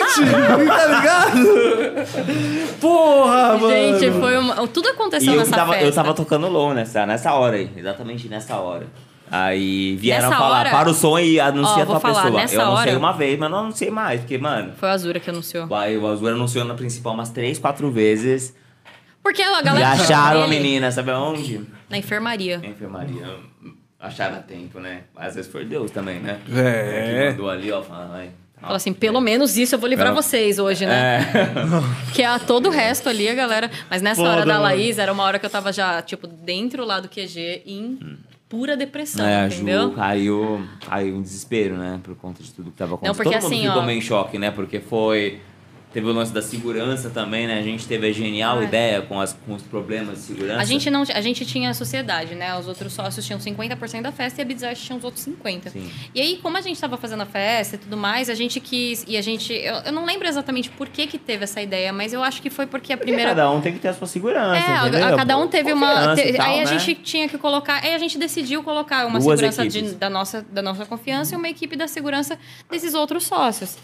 tá 0.67 0.87
ligado? 0.87 2.77
Porra, 2.79 3.57
mano. 3.57 3.69
Gente, 3.69 4.11
foi 4.19 4.37
uma. 4.37 4.67
Tudo 4.67 4.87
E 4.87 4.91
aconteceu 4.91 5.33
eu 5.33 5.39
nessa 5.39 5.51
tava, 5.55 5.73
festa. 5.73 5.87
eu 5.87 5.93
tava 5.93 6.13
tocando 6.13 6.47
low 6.47 6.73
nessa, 6.73 7.05
nessa 7.05 7.33
hora 7.33 7.55
aí. 7.57 7.69
Exatamente 7.75 8.27
nessa 8.27 8.55
hora. 8.57 8.87
Aí 9.33 9.95
vieram 9.95 10.29
Nessa 10.29 10.41
falar, 10.41 10.59
hora- 10.59 10.69
para 10.71 10.89
o 10.89 10.93
som 10.93 11.17
e 11.17 11.39
anuncia 11.39 11.77
Ó, 11.77 11.81
a 11.83 11.85
tua 11.85 11.99
falar, 12.01 12.23
pessoa. 12.23 12.41
nessa 12.41 12.55
eu 12.55 12.61
anunciei 12.63 12.89
hora- 12.89 12.99
uma 12.99 13.13
vez, 13.13 13.39
mas 13.39 13.49
não 13.49 13.59
anunciei 13.59 13.89
mais, 13.89 14.19
porque, 14.19 14.37
mano, 14.37 14.73
Foi 14.77 14.89
a 14.89 14.91
Azura 14.91 15.21
que 15.21 15.29
anunciou. 15.29 15.73
Aí 15.73 15.97
o 15.97 16.05
Azul 16.05 16.27
anunciou 16.27 16.65
na 16.65 16.73
principal 16.73 17.13
umas 17.13 17.29
três, 17.29 17.57
quatro 17.57 17.89
vezes. 17.89 18.53
Porque 19.23 19.41
a 19.41 19.59
E 19.59 19.63
galera. 19.63 19.89
acharam 19.91 20.43
a 20.43 20.47
menina, 20.49 20.91
sabe 20.91 21.11
aonde? 21.11 21.61
Na 21.89 21.97
enfermaria. 21.97 22.57
Na 22.57 22.67
enfermaria. 22.67 23.25
achava 23.97 24.37
tempo, 24.37 24.79
né? 24.79 25.03
Mas 25.15 25.27
às 25.27 25.35
vezes 25.35 25.51
foi 25.51 25.63
Deus 25.63 25.91
também, 25.91 26.19
né? 26.19 26.39
É. 26.53 27.27
Que 27.27 27.37
mandou 27.37 27.49
ali, 27.51 27.71
ó, 27.71 27.81
falando, 27.81 28.11
vai. 28.11 28.31
Fala 28.61 28.75
assim, 28.75 28.93
pelo 28.93 29.19
menos 29.19 29.57
isso 29.57 29.73
eu 29.75 29.79
vou 29.79 29.89
livrar 29.89 30.09
Ela- 30.11 30.21
vocês 30.21 30.59
hoje, 30.59 30.85
né? 30.85 31.19
É. 31.21 32.11
Que 32.13 32.23
a 32.23 32.37
todo 32.39 32.67
o 32.67 32.71
resto 32.71 33.09
ali, 33.09 33.27
a 33.27 33.33
galera. 33.33 33.69
Mas 33.89 34.01
nessa 34.01 34.21
Foda, 34.21 34.29
hora 34.31 34.45
da. 34.45 34.59
Laís, 34.59 34.97
era 34.99 35.11
uma 35.11 35.23
hora 35.23 35.39
que 35.39 35.45
eu 35.45 35.49
tava 35.49 35.71
já, 35.73 36.01
tipo, 36.01 36.27
dentro 36.27 36.85
lá 36.85 36.99
do 36.99 37.09
QG, 37.09 37.63
em 37.65 38.17
pura 38.47 38.75
depressão, 38.77 39.25
É, 39.25 39.47
entendeu? 39.47 39.89
Ju 39.89 39.95
caiu, 39.95 40.67
caiu 40.85 41.15
em 41.15 41.21
desespero, 41.21 41.75
né? 41.77 41.99
Por 42.03 42.15
conta 42.15 42.43
de 42.43 42.51
tudo 42.51 42.69
que 42.69 42.77
tava 42.77 42.95
acontecendo. 42.95 43.15
porque 43.15 43.29
Todo 43.31 43.41
mundo 43.43 43.53
assim, 43.53 43.65
ficou 43.67 43.81
ó- 43.81 43.85
meio 43.85 43.97
em 43.97 44.01
choque, 44.01 44.37
né? 44.37 44.51
Porque 44.51 44.79
foi. 44.79 45.39
Teve 45.93 46.07
o 46.07 46.13
lance 46.13 46.31
da 46.31 46.41
segurança 46.41 47.09
também, 47.09 47.47
né? 47.47 47.59
A 47.59 47.61
gente 47.61 47.85
teve 47.85 48.07
a 48.07 48.11
genial 48.13 48.59
Ah. 48.59 48.63
ideia 48.63 49.01
com, 49.01 49.19
as, 49.19 49.33
com 49.33 49.53
os 49.55 49.61
problemas 49.61 50.19
de 50.19 50.23
segurança. 50.23 50.61
A 50.61 50.63
gente 50.63 50.89
não, 50.89 51.01
a 51.03 51.21
gente 51.21 51.45
tinha 51.45 51.69
a 51.69 51.73
sociedade, 51.73 52.33
né? 52.33 52.57
Os 52.57 52.67
outros 52.67 52.93
sócios 52.93 53.25
tinham 53.25 53.39
50% 53.39 54.01
da 54.01 54.11
festa 54.11 54.39
e 54.39 54.43
a 54.43 54.45
Bidzart 54.45 54.79
tinha 54.79 54.97
os 54.97 55.03
outros 55.03 55.23
50. 55.23 55.69
Sim. 55.69 55.91
E 56.15 56.21
aí, 56.21 56.37
como 56.41 56.55
a 56.57 56.61
gente 56.61 56.79
tava 56.79 56.95
fazendo 56.95 57.21
a 57.23 57.25
festa 57.25 57.75
e 57.75 57.79
tudo 57.79 57.97
mais, 57.97 58.29
a 58.29 58.33
gente 58.35 58.59
quis 58.61 59.03
e 59.07 59.17
a 59.17 59.21
gente, 59.21 59.51
eu, 59.51 59.75
eu 59.85 59.91
não 59.91 60.05
lembro 60.05 60.27
exatamente 60.27 60.69
por 60.69 60.87
que 60.87 61.07
que 61.07 61.17
teve 61.17 61.43
essa 61.43 61.61
ideia, 61.61 61.91
mas 61.91 62.13
eu 62.13 62.23
acho 62.23 62.41
que 62.41 62.49
foi 62.49 62.65
porque 62.65 62.93
a 62.93 62.97
Porque 62.97 63.07
primeira 63.11 63.31
Cada 63.31 63.51
um 63.51 63.59
tem 63.59 63.73
que 63.73 63.79
ter 63.79 63.89
a 63.89 63.93
sua 63.93 64.07
segurança. 64.07 64.55
É, 64.65 64.77
a- 64.77 64.87
entendeu? 64.87 65.07
a- 65.13 65.17
cada 65.17 65.37
um 65.37 65.47
teve 65.47 65.73
uma. 65.73 66.15
te- 66.15 66.31
tal, 66.33 66.45
aí 66.47 66.61
a 66.61 66.65
né? 66.65 66.79
gente 66.79 66.95
tinha 67.03 67.27
que 67.27 67.37
colocar. 67.37 67.83
Aí 67.83 67.93
a 67.93 67.97
gente 67.97 68.17
decidiu 68.17 68.63
colocar 68.63 69.05
uma 69.05 69.19
Duas 69.19 69.37
segurança 69.39 69.67
de- 69.67 69.95
da, 69.95 70.09
nossa, 70.09 70.45
da 70.49 70.61
nossa 70.61 70.85
confiança 70.85 71.35
e 71.35 71.37
uma 71.37 71.49
equipe 71.49 71.75
da 71.75 71.87
segurança 71.87 72.39
desses 72.69 72.93
outros 72.93 73.25
sócios. 73.25 73.77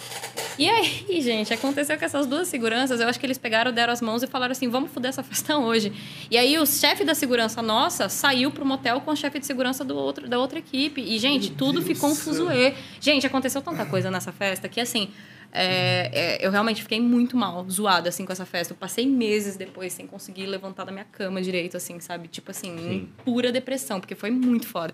E 0.57 0.69
aí, 0.69 1.03
gente, 1.21 1.53
aconteceu 1.53 1.96
que 1.97 2.05
essas 2.05 2.25
duas 2.25 2.47
seguranças, 2.47 2.99
eu 2.99 3.07
acho 3.07 3.19
que 3.19 3.25
eles 3.25 3.37
pegaram, 3.37 3.71
deram 3.71 3.91
as 3.91 4.01
mãos 4.01 4.23
e 4.23 4.27
falaram 4.27 4.51
assim: 4.51 4.69
vamos 4.69 4.91
foder 4.91 5.09
essa 5.09 5.23
festa 5.23 5.57
hoje. 5.57 5.91
E 6.29 6.37
aí 6.37 6.57
o 6.57 6.65
chefe 6.65 7.03
da 7.03 7.15
segurança 7.15 7.61
nossa 7.61 8.09
saiu 8.09 8.51
pro 8.51 8.65
motel 8.65 9.01
com 9.01 9.11
o 9.11 9.15
chefe 9.15 9.39
de 9.39 9.45
segurança 9.45 9.83
do 9.83 9.95
outro, 9.95 10.27
da 10.27 10.39
outra 10.39 10.59
equipe. 10.59 11.01
E, 11.01 11.17
gente, 11.17 11.51
tudo 11.51 11.81
ficou 11.81 12.09
um 12.09 12.15
fuzuê. 12.15 12.73
Gente, 12.99 13.25
aconteceu 13.25 13.61
tanta 13.61 13.85
coisa 13.85 14.11
nessa 14.11 14.31
festa 14.31 14.67
que 14.69 14.79
assim. 14.79 15.09
é, 15.53 16.09
é, 16.13 16.45
eu 16.45 16.51
realmente 16.51 16.83
fiquei 16.83 16.99
muito 16.99 17.35
mal, 17.37 17.65
zoada, 17.69 18.09
assim, 18.09 18.25
com 18.25 18.31
essa 18.31 18.45
festa. 18.45 18.73
Eu 18.73 18.77
passei 18.77 19.07
meses 19.07 19.55
depois 19.55 19.93
sem 19.93 20.05
conseguir 20.05 20.45
levantar 20.45 20.83
da 20.83 20.91
minha 20.91 21.05
cama 21.05 21.41
direito, 21.41 21.77
assim, 21.77 21.99
sabe? 21.99 22.27
Tipo 22.27 22.51
assim, 22.51 22.69
em 22.69 23.05
pura 23.23 23.51
depressão, 23.51 23.99
porque 23.99 24.13
foi 24.13 24.29
muito 24.29 24.67
foda. 24.67 24.93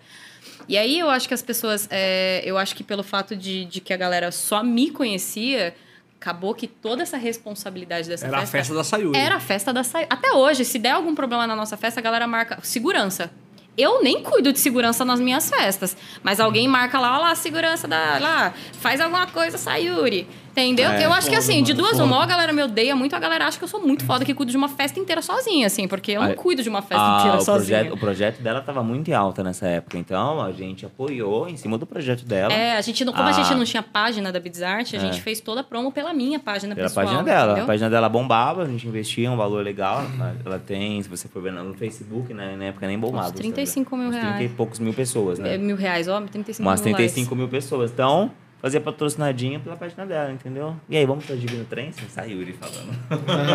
E 0.67 0.77
aí 0.77 0.99
eu 0.99 1.09
acho 1.09 1.27
que 1.27 1.33
as 1.33 1.41
pessoas. 1.41 1.87
é, 1.91 2.41
eu 2.45 2.57
acho 2.57 2.75
que 2.75 2.83
pelo 2.83 3.03
fato 3.03 3.35
de, 3.35 3.65
de 3.65 3.81
que 3.81 3.93
a 3.93 3.97
galera 3.97 4.31
só 4.31 4.63
me 4.63 4.89
conhecia, 4.91 5.75
acabou 6.23 6.55
que 6.55 6.67
toda 6.67 7.03
essa 7.03 7.17
responsabilidade 7.17 8.07
dessa 8.07 8.25
Era 8.25 8.37
a 8.37 8.39
festa. 8.41 8.57
festa 8.57 8.73
da 8.73 8.83
Sayuri. 8.83 9.19
Era 9.19 9.35
a 9.35 9.39
festa 9.41 9.73
da 9.73 9.83
Sayuri. 9.83 10.07
Até 10.09 10.31
hoje, 10.31 10.63
se 10.63 10.79
der 10.79 10.91
algum 10.91 11.13
problema 11.13 11.45
na 11.45 11.55
nossa 11.55 11.75
festa, 11.75 11.99
a 11.99 12.03
galera 12.03 12.25
marca 12.25 12.59
segurança. 12.63 13.29
Eu 13.77 14.01
nem 14.03 14.21
cuido 14.21 14.53
de 14.53 14.59
segurança 14.59 15.03
nas 15.03 15.19
minhas 15.19 15.49
festas. 15.49 15.97
Mas 16.21 16.39
alguém 16.39 16.67
marca 16.67 16.99
lá, 16.99 17.17
ó 17.17 17.21
lá, 17.21 17.31
a 17.31 17.35
segurança 17.35 17.87
da. 17.87 18.19
lá, 18.19 18.53
faz 18.79 19.01
alguma 19.01 19.27
coisa, 19.27 19.57
Sayuri. 19.57 20.27
Entendeu? 20.53 20.89
É, 20.91 21.05
eu 21.05 21.11
acho 21.11 21.27
que 21.29 21.35
assim, 21.35 21.63
de 21.63 21.73
duas 21.73 21.99
uma, 21.99 22.21
a 22.21 22.25
galera 22.27 22.53
me 22.53 22.61
odeia 22.61 22.95
muito, 22.95 23.15
a 23.15 23.19
galera 23.19 23.47
acha 23.47 23.57
que 23.57 23.63
eu 23.63 23.67
sou 23.67 23.81
muito 23.81 24.05
foda, 24.05 24.23
que 24.23 24.33
cuido 24.35 24.51
de 24.51 24.57
uma 24.57 24.69
festa 24.69 24.99
inteira 24.99 25.19
sozinha, 25.21 25.65
assim, 25.65 25.87
porque 25.87 26.11
eu 26.11 26.21
não 26.21 26.29
Aí- 26.29 26.35
cuido 26.35 26.61
de 26.61 26.69
uma 26.69 26.81
festa 26.83 27.03
Ah, 27.03 27.17
inteira 27.19 27.37
o 27.37 27.41
sozinha. 27.41 27.77
projeto, 27.79 27.93
o 27.95 27.99
projeto 27.99 28.41
dela 28.41 28.61
tava 28.61 28.83
muito 28.83 29.09
em 29.09 29.13
alta 29.13 29.43
nessa 29.43 29.65
época, 29.67 29.97
então 29.97 30.39
a 30.41 30.51
gente 30.51 30.85
apoiou 30.85 31.49
em 31.49 31.57
cima 31.57 31.75
do 31.77 31.87
projeto 31.87 32.23
dela. 32.23 32.53
É, 32.53 32.77
a 32.77 32.81
gente 32.81 33.03
não, 33.03 33.11
como 33.11 33.25
a 33.25 33.29
Ah. 33.29 33.33
gente 33.33 33.53
não 33.55 33.65
tinha 33.65 33.81
página 33.81 34.31
da 34.31 34.39
Bidzart, 34.39 34.93
a 34.93 34.97
É. 34.97 34.99
gente 34.99 35.21
fez 35.21 35.39
toda 35.41 35.61
a 35.61 35.63
promo 35.63 35.91
pela 35.91 36.13
minha 36.13 36.39
página 36.39 36.75
Pela 36.75 36.87
pessoal. 36.87 37.05
página 37.07 37.23
dela. 37.23 37.43
entendeu? 37.53 37.63
A 37.63 37.67
página 37.67 37.89
dela 37.89 38.07
bombava, 38.07 38.61
a 38.61 38.67
gente 38.67 38.87
investia 38.87 39.31
um 39.31 39.35
valor 39.37 39.63
legal. 39.63 40.03
Ela- 40.45 40.59
tem, 40.59 41.01
se 41.01 41.09
você 41.09 41.27
for 41.27 41.41
ver 41.41 41.51
no 41.51 41.73
Facebook, 41.73 42.31
né, 42.33 42.55
na 42.55 42.65
época 42.65 42.85
nem 42.85 42.97
bombava. 42.99 43.27
Uns 43.29 43.31
35 43.33 43.97
mil 43.97 44.09
Uns 44.09 44.15
30 44.15 44.27
e 44.27 44.37
reais. 44.39 44.51
poucos 44.55 44.77
mil 44.79 44.93
pessoas, 44.93 45.39
né? 45.39 45.55
É, 45.55 45.57
mil 45.57 45.75
reais, 45.75 46.07
ó, 46.07 46.21
35 46.21 46.61
Umas 46.69 46.79
mil 46.81 46.93
35 46.95 47.35
mil 47.35 47.47
pessoas. 47.47 47.91
Então, 47.91 48.31
fazia 48.63 48.79
patrocinadinha 48.79 49.59
pela 49.59 49.75
página 49.75 50.05
dela, 50.05 50.31
entendeu? 50.31 50.73
E 50.89 50.95
aí, 50.95 51.05
vamos 51.05 51.25
pra 51.25 51.35
Divino 51.35 51.65
Trem? 51.65 51.91
Sem 51.91 52.07
Sayuri 52.07 52.53
falando. 52.53 52.97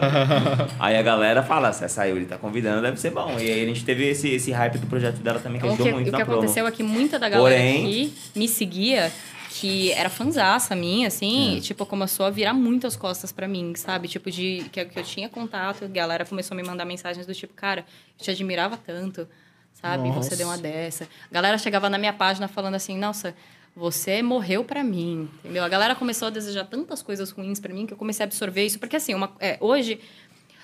aí 0.78 0.96
a 0.98 1.02
galera 1.02 1.42
fala, 1.42 1.72
se 1.72 1.82
a 1.82 1.88
Sayuri 1.88 2.26
tá 2.26 2.36
convidando, 2.36 2.82
deve 2.82 3.00
ser 3.00 3.10
bom. 3.10 3.30
E 3.38 3.50
aí 3.50 3.62
a 3.62 3.66
gente 3.66 3.86
teve 3.86 4.06
esse, 4.06 4.28
esse 4.28 4.52
hype 4.52 4.76
do 4.76 4.86
projeto 4.86 5.16
dela 5.20 5.40
também, 5.40 5.58
que 5.60 5.66
O 5.66 5.70
ajudou 5.70 5.86
que, 5.86 5.92
muito 5.94 6.08
o 6.08 6.10
que 6.12 6.18
na 6.18 6.24
promo. 6.26 6.40
aconteceu 6.42 6.66
é 6.66 6.70
que 6.70 6.82
muita 6.82 7.18
da 7.18 7.26
galera 7.26 7.56
Porém- 7.56 8.10
que 8.10 8.38
me 8.38 8.46
seguia, 8.46 9.10
que 9.48 9.92
era 9.92 10.10
fanzaça 10.10 10.76
minha, 10.76 11.08
assim, 11.08 11.56
É. 11.56 11.60
tipo, 11.62 11.86
começou 11.86 12.26
a 12.26 12.30
virar 12.30 12.52
muitas 12.52 12.94
costas 12.94 13.32
pra 13.32 13.48
mim, 13.48 13.72
sabe? 13.76 14.08
Tipo, 14.08 14.30
de 14.30 14.66
que, 14.70 14.84
que 14.84 14.98
eu 14.98 15.02
tinha 15.04 15.30
contato, 15.30 15.86
a 15.86 15.88
galera 15.88 16.26
começou 16.26 16.54
a 16.54 16.60
me 16.60 16.66
mandar 16.68 16.84
mensagens 16.84 17.26
do 17.26 17.34
tipo, 17.34 17.54
cara, 17.54 17.80
eu 18.18 18.24
te 18.24 18.30
admirava 18.30 18.76
tanto, 18.76 19.26
sabe? 19.72 20.06
Nossa. 20.06 20.28
Você 20.28 20.36
deu 20.36 20.48
uma 20.48 20.58
dessa. 20.58 21.04
A 21.30 21.34
galera 21.34 21.56
chegava 21.56 21.88
na 21.88 21.96
minha 21.96 22.12
página 22.12 22.46
falando 22.46 22.74
assim, 22.74 22.98
nossa. 22.98 23.34
Você 23.78 24.22
morreu 24.22 24.64
pra 24.64 24.82
mim, 24.82 25.28
entendeu? 25.38 25.62
A 25.62 25.68
galera 25.68 25.94
começou 25.94 26.26
a 26.26 26.30
desejar 26.32 26.64
tantas 26.64 27.00
coisas 27.00 27.30
ruins 27.30 27.60
pra 27.60 27.72
mim 27.72 27.86
que 27.86 27.92
eu 27.92 27.96
comecei 27.96 28.24
a 28.24 28.26
absorver 28.26 28.66
isso. 28.66 28.76
Porque, 28.76 28.96
assim, 28.96 29.14
uma, 29.14 29.30
é, 29.38 29.56
hoje 29.60 30.00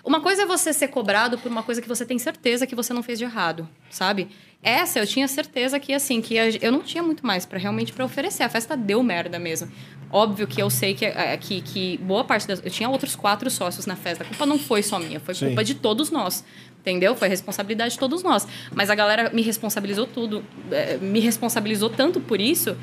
uma 0.05 0.20
coisa 0.20 0.43
é 0.43 0.47
você 0.47 0.73
ser 0.73 0.89
cobrado 0.89 1.39
por 1.39 1.49
uma 1.51 1.62
coisa 1.62 1.81
que 1.81 1.89
você 1.89 2.05
tem 2.05 2.19
certeza 2.19 2.66
que 2.66 2.74
você 2.74 2.93
não 2.93 3.05
fez 3.05 3.19
de 3.19 3.24
errado, 3.24 3.69
sabe? 3.89 4.28
Essa 4.61 4.99
eu 4.99 5.07
tinha 5.07 5.28
certeza 5.28 5.78
que 5.78 5.95
assim, 5.95 6.20
que 6.20 6.35
eu 6.61 6.73
não 6.73 6.82
tinha 6.82 7.03
muito 7.03 7.24
mais 7.24 7.47
para 7.47 7.59
realmente 7.59 7.93
para 7.93 8.05
oferecer. 8.05 8.43
A 8.43 8.49
festa 8.49 8.77
deu 8.77 9.01
merda 9.01 9.39
mesmo. 9.39 9.70
Óbvio 10.11 10.47
que 10.47 10.61
eu 10.61 10.69
sei 10.69 10.93
que, 10.95 11.07
é, 11.07 11.36
que, 11.36 11.62
que 11.62 11.99
boa 11.99 12.24
parte 12.24 12.49
das. 12.49 12.61
Eu 12.65 12.70
tinha 12.70 12.89
outros 12.89 13.15
quatro 13.15 13.49
sócios 13.49 13.86
na 13.86 13.95
festa. 13.95 14.24
A 14.24 14.27
culpa 14.27 14.45
não 14.45 14.59
foi 14.59 14.82
só 14.82 14.99
minha, 14.99 15.20
foi 15.20 15.35
Sim. 15.35 15.47
culpa 15.47 15.62
de 15.62 15.74
todos 15.74 16.11
nós. 16.11 16.45
Entendeu? 16.81 17.15
Foi 17.15 17.28
responsabilidade 17.28 17.95
de 17.95 17.99
todos 17.99 18.23
nós. 18.23 18.47
Mas 18.74 18.91
a 18.91 18.95
galera 18.95 19.31
me 19.31 19.41
responsabilizou 19.41 20.07
tudo. 20.07 20.45
é, 20.70 20.99
me 20.99 21.20
responsabilizou 21.20 21.89
tanto 21.89 22.20
por 22.20 22.41
isso 22.41 22.77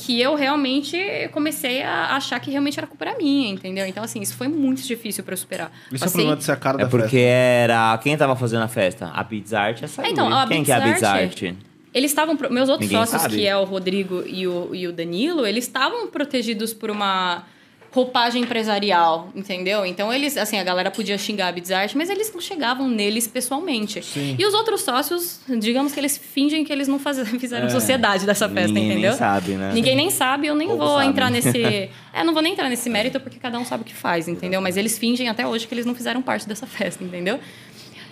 que 0.00 0.20
eu 0.20 0.34
realmente 0.34 0.96
comecei 1.32 1.82
a 1.82 2.16
achar 2.16 2.38
que 2.40 2.50
realmente 2.50 2.78
era 2.78 2.86
culpa 2.86 3.04
era 3.04 3.16
minha, 3.18 3.50
entendeu? 3.50 3.86
Então, 3.86 4.02
assim, 4.02 4.20
isso 4.20 4.34
foi 4.34 4.48
muito 4.48 4.82
difícil 4.82 5.22
para 5.24 5.34
eu 5.34 5.38
superar. 5.38 5.70
Isso 5.92 5.94
é 5.94 5.96
o 5.96 6.00
Passei- 6.00 6.12
problema 6.12 6.36
de 6.36 6.44
ser 6.44 6.52
a 6.52 6.56
cara 6.56 6.78
É 6.80 6.84
da 6.84 6.88
porque 6.90 7.08
festa. 7.10 7.18
era. 7.28 7.98
Quem 7.98 8.16
tava 8.16 8.34
fazendo 8.36 8.62
a 8.62 8.68
festa? 8.68 9.06
A 9.08 9.24
Pizza 9.24 9.58
Art 9.58 9.80
e 9.80 9.84
a 9.84 9.88
Sayuri. 9.88 10.12
então, 10.12 10.32
a 10.32 10.46
Quem 10.46 10.64
que 10.64 10.72
é 10.72 10.74
a 10.74 10.80
Pizza 10.80 10.92
Pizza 10.94 11.08
Art- 11.10 11.42
Art? 11.44 11.54
Eles 11.92 12.10
estavam. 12.10 12.36
pro- 12.36 12.52
Meus 12.52 12.68
outros 12.68 12.88
Ninguém 12.88 13.04
sócios, 13.04 13.22
sabe. 13.22 13.36
que 13.36 13.46
é 13.46 13.56
o 13.56 13.64
Rodrigo 13.64 14.22
e 14.26 14.46
o, 14.46 14.74
e 14.74 14.86
o 14.86 14.92
Danilo, 14.92 15.44
eles 15.46 15.64
estavam 15.64 16.06
protegidos 16.08 16.72
por 16.72 16.88
uma 16.90 17.42
roupagem 17.92 18.42
empresarial, 18.42 19.30
entendeu? 19.34 19.84
Então 19.84 20.12
eles, 20.12 20.36
assim, 20.36 20.58
a 20.58 20.62
galera 20.64 20.90
podia 20.92 21.18
xingar 21.18 21.48
a 21.48 21.52
Bidzart, 21.52 21.94
mas 21.96 22.08
eles 22.08 22.32
não 22.32 22.40
chegavam 22.40 22.88
neles 22.88 23.26
pessoalmente. 23.26 24.00
Sim. 24.04 24.36
E 24.38 24.46
os 24.46 24.54
outros 24.54 24.82
sócios, 24.82 25.40
digamos 25.58 25.92
que 25.92 25.98
eles 25.98 26.16
fingem 26.16 26.64
que 26.64 26.72
eles 26.72 26.86
não 26.86 26.98
faz, 27.00 27.18
fizeram 27.40 27.66
É. 27.66 27.70
sociedade 27.70 28.24
dessa 28.26 28.48
festa, 28.48 28.68
Ninguém 28.68 28.82
nem 28.88 28.92
entendeu? 28.98 29.12
sabe, 29.14 29.52
né? 29.52 29.72
Ninguém 29.74 29.96
nem 29.96 30.08
sabe, 30.10 30.46
eu 30.46 30.54
nem 30.54 30.68
Pouco 30.68 30.84
vou 30.84 30.96
sabe. 30.98 31.08
entrar 31.08 31.30
nesse. 31.30 31.90
É, 32.12 32.24
não 32.24 32.32
vou 32.32 32.42
nem 32.42 32.52
entrar 32.54 32.68
nesse 32.68 32.90
mérito 32.90 33.20
porque 33.20 33.38
cada 33.38 33.56
um 33.56 33.64
sabe 33.64 33.82
o 33.82 33.86
que 33.86 33.94
faz, 33.94 34.26
entendeu? 34.26 34.60
Mas 34.60 34.76
eles 34.76 34.98
fingem 34.98 35.28
até 35.28 35.46
hoje 35.46 35.68
que 35.68 35.72
eles 35.72 35.86
não 35.86 35.94
fizeram 35.94 36.20
parte 36.20 36.48
dessa 36.48 36.66
festa, 36.66 37.04
entendeu? 37.04 37.38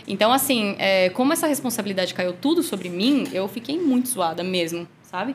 Então, 0.06 0.32
assim, 0.32 0.76
é, 0.78 1.10
como 1.10 1.32
essa 1.32 1.46
responsabilidade 1.48 2.14
caiu 2.14 2.32
tudo 2.32 2.62
sobre 2.62 2.88
mim, 2.88 3.26
eu 3.32 3.46
fiquei 3.48 3.76
muito 3.78 4.09
zoada 4.09 4.42
mesmo, 4.44 4.86
sabe? 5.02 5.34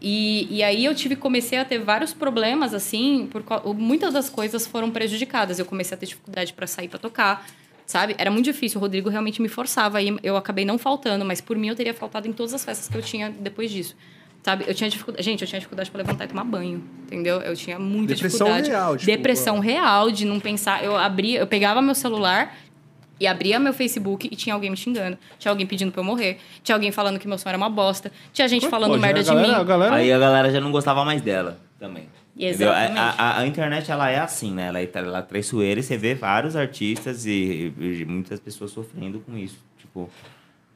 E, 0.00 0.46
e 0.50 0.62
aí 0.62 0.84
eu 0.84 0.94
tive 0.94 1.14
comecei 1.14 1.58
a 1.58 1.64
ter 1.64 1.78
vários 1.78 2.14
problemas 2.14 2.72
assim, 2.72 3.28
por 3.30 3.44
muitas 3.74 4.14
das 4.14 4.30
coisas 4.30 4.66
foram 4.66 4.90
prejudicadas. 4.90 5.58
Eu 5.58 5.66
comecei 5.66 5.94
a 5.94 5.98
ter 5.98 6.06
dificuldade 6.06 6.52
para 6.52 6.66
sair 6.66 6.88
para 6.88 6.98
tocar, 6.98 7.46
sabe? 7.84 8.14
Era 8.16 8.30
muito 8.30 8.46
difícil. 8.46 8.78
O 8.78 8.80
Rodrigo 8.80 9.10
realmente 9.10 9.42
me 9.42 9.48
forçava 9.48 9.98
aí, 9.98 10.16
eu 10.22 10.36
acabei 10.36 10.64
não 10.64 10.78
faltando, 10.78 11.24
mas 11.24 11.40
por 11.40 11.56
mim 11.56 11.68
eu 11.68 11.76
teria 11.76 11.92
faltado 11.92 12.26
em 12.26 12.32
todas 12.32 12.54
as 12.54 12.64
festas 12.64 12.88
que 12.88 12.96
eu 12.96 13.02
tinha 13.02 13.30
depois 13.30 13.70
disso. 13.70 13.94
Sabe? 14.42 14.64
Eu 14.66 14.72
tinha 14.72 14.88
dificuldade, 14.88 15.22
gente, 15.22 15.42
eu 15.42 15.48
tinha 15.48 15.58
dificuldade 15.58 15.90
para 15.90 15.98
levantar 15.98 16.24
e 16.24 16.28
tomar 16.28 16.44
banho, 16.44 16.82
entendeu? 17.02 17.42
Eu 17.42 17.54
tinha 17.54 17.78
muita 17.78 18.14
Depressão 18.14 18.46
dificuldade. 18.46 18.70
real, 18.70 18.96
tipo, 18.96 19.06
Depressão 19.06 19.58
real 19.58 20.10
de 20.10 20.24
não 20.24 20.40
pensar, 20.40 20.82
eu 20.82 20.96
abria, 20.96 21.40
eu 21.40 21.46
pegava 21.46 21.82
meu 21.82 21.94
celular 21.94 22.56
e 23.20 23.26
abria 23.26 23.60
meu 23.60 23.72
Facebook 23.74 24.28
e 24.32 24.34
tinha 24.34 24.54
alguém 24.54 24.70
me 24.70 24.76
xingando. 24.76 25.18
Tinha 25.38 25.52
alguém 25.52 25.66
pedindo 25.66 25.92
pra 25.92 26.00
eu 26.00 26.04
morrer. 26.04 26.38
Tinha 26.64 26.74
alguém 26.74 26.90
falando 26.90 27.18
que 27.18 27.28
meu 27.28 27.36
sonho 27.38 27.50
era 27.50 27.58
uma 27.58 27.68
bosta. 27.68 28.10
Tinha 28.32 28.48
gente 28.48 28.66
falando 28.68 28.92
Pode, 28.92 29.02
merda 29.02 29.22
de 29.22 29.28
galera, 29.28 29.48
mim. 29.48 29.54
A 29.54 29.62
galera, 29.64 29.94
Aí 29.96 30.10
a 30.12 30.18
galera 30.18 30.50
já 30.50 30.60
não 30.60 30.72
gostava 30.72 31.04
mais 31.04 31.20
dela 31.20 31.60
também. 31.78 32.08
Entendeu? 32.36 32.72
A, 32.72 32.84
Exatamente. 32.84 32.98
a- 33.20 33.38
a 33.40 33.46
internet, 33.46 33.90
ela 33.92 34.08
é 34.08 34.18
assim, 34.18 34.52
né? 34.54 34.68
Ela 34.68 34.80
é, 34.80 34.88
ela 34.94 35.18
é 35.18 35.22
traiçoeira 35.22 35.78
e 35.80 35.82
você 35.82 35.98
vê 35.98 36.14
vários 36.14 36.56
artistas 36.56 37.26
e, 37.26 37.72
e 37.78 38.04
muitas 38.06 38.40
pessoas 38.40 38.70
sofrendo 38.70 39.20
com 39.20 39.36
isso. 39.36 39.58
Tipo, 39.78 40.08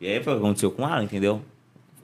e 0.01 0.07
aí 0.07 0.23
foi 0.23 0.35
o 0.35 0.37
que 0.37 0.43
aconteceu 0.43 0.71
com 0.71 0.87
ela, 0.87 1.03
entendeu? 1.03 1.41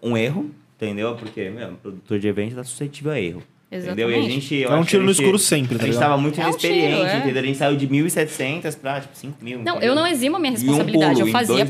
Um 0.03 0.17
erro, 0.17 0.51
entendeu? 0.77 1.15
Porque, 1.17 1.51
meu, 1.51 1.73
produtor 1.75 2.19
de 2.19 2.27
evento 2.29 2.55
tá 2.57 2.65
suscetível 2.65 3.13
a 3.13 3.21
erro. 3.21 3.43
Entendeu? 3.73 4.11
E 4.11 4.15
a 4.15 4.17
Exatamente. 4.17 4.41
gente... 4.41 4.55
eu 4.57 4.73
É 4.73 4.77
um 4.77 4.83
tiro 4.83 5.05
no 5.05 5.13
gente- 5.13 5.23
escuro 5.23 5.39
sempre, 5.39 5.77
tá 5.79 5.85
A 5.85 5.87
gente 5.87 5.95
ligado? 5.95 6.09
tava 6.11 6.21
muito 6.21 6.41
É 6.41 6.45
um 6.45 6.49
inexperiente, 6.49 6.97
tiro, 6.97 7.07
é. 7.09 7.17
entendeu? 7.19 7.43
A 7.43 7.47
gente 7.47 7.59
saiu 7.59 7.77
de 7.77 7.87
1.700 7.87 8.75
pra, 8.77 9.01
tipo, 9.01 9.17
5 9.17 9.45
mil. 9.45 9.63
Não, 9.63 9.81
eu 9.81 9.95
não 9.95 10.05
eximo 10.07 10.37
a 10.37 10.39
minha 10.41 10.51
um 10.51 10.55
responsabilidade. 10.57 11.15
pulo 11.15 11.29
eu 11.29 11.33
fazia 11.33 11.67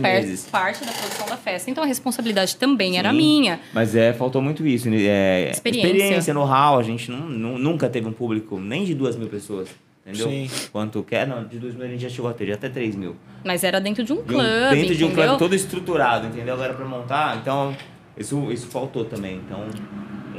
parte 0.51 0.85
da 0.85 0.93
produção 0.93 1.27
da 1.27 1.37
festa. 1.37 1.71
Então 1.71 1.85
a 1.85 1.87
responsabilidade 1.87 2.57
também 2.57 2.99
era 2.99 3.11
Sim. 3.11 3.17
minha. 3.19 3.61
Mas 3.75 3.95
é, 3.95 4.15
faltou 4.15 4.41
muito 4.41 4.67
isso. 4.67 4.89
né? 4.89 4.97
É, 5.03 5.51
Experiência. 5.51 5.87
experiência, 5.93 6.35
know-how. 6.35 6.79
A 6.79 6.83
gente 6.83 7.11
nu- 7.11 7.29
nu- 7.29 7.59
nunca 7.59 7.87
teve 7.91 8.09
um 8.09 8.13
público 8.13 8.59
nem 8.59 8.85
de 8.85 8.95
duas 8.95 9.15
mil 9.17 9.29
pessoas. 9.29 9.69
Entendeu? 10.07 10.27
Sim. 10.31 10.51
Quanto 10.73 11.03
quer, 11.03 11.27
não, 11.27 11.45
de 11.47 11.59
duas 11.59 11.75
mil 11.75 11.85
a 11.85 11.89
gente 11.89 12.01
já 12.03 12.09
chegou 12.09 12.31
a 12.31 12.33
ter, 12.33 12.47
já 12.47 12.55
até 12.55 12.71
três 12.71 12.97
mil. 12.97 13.15
Mas 13.45 13.63
era 13.63 13.79
dentro 13.79 14.03
de 14.03 14.11
um 14.15 14.17
De 14.17 14.23
um- 14.23 14.25
clube. 14.25 14.45
dentro 14.75 14.95
de 14.97 15.05
um 15.05 15.11
clube 15.13 15.39
todo 15.39 15.55
estruturado, 15.55 16.27
entendeu? 16.29 16.55
Agora 16.55 16.73
pra 16.73 16.87
montar, 16.87 17.37
então 17.37 17.77
Isso, 18.17 18.51
isso 18.51 18.67
faltou 18.67 19.05
também. 19.05 19.37
Então, 19.47 19.65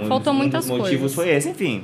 um, 0.02 0.08
Faltou 0.08 0.34
um 0.34 0.36
muitas 0.38 0.66
dos 0.66 0.78
motivos 0.78 1.14
coisas. 1.14 1.16
foi 1.16 1.30
esse. 1.30 1.50
Enfim, 1.50 1.84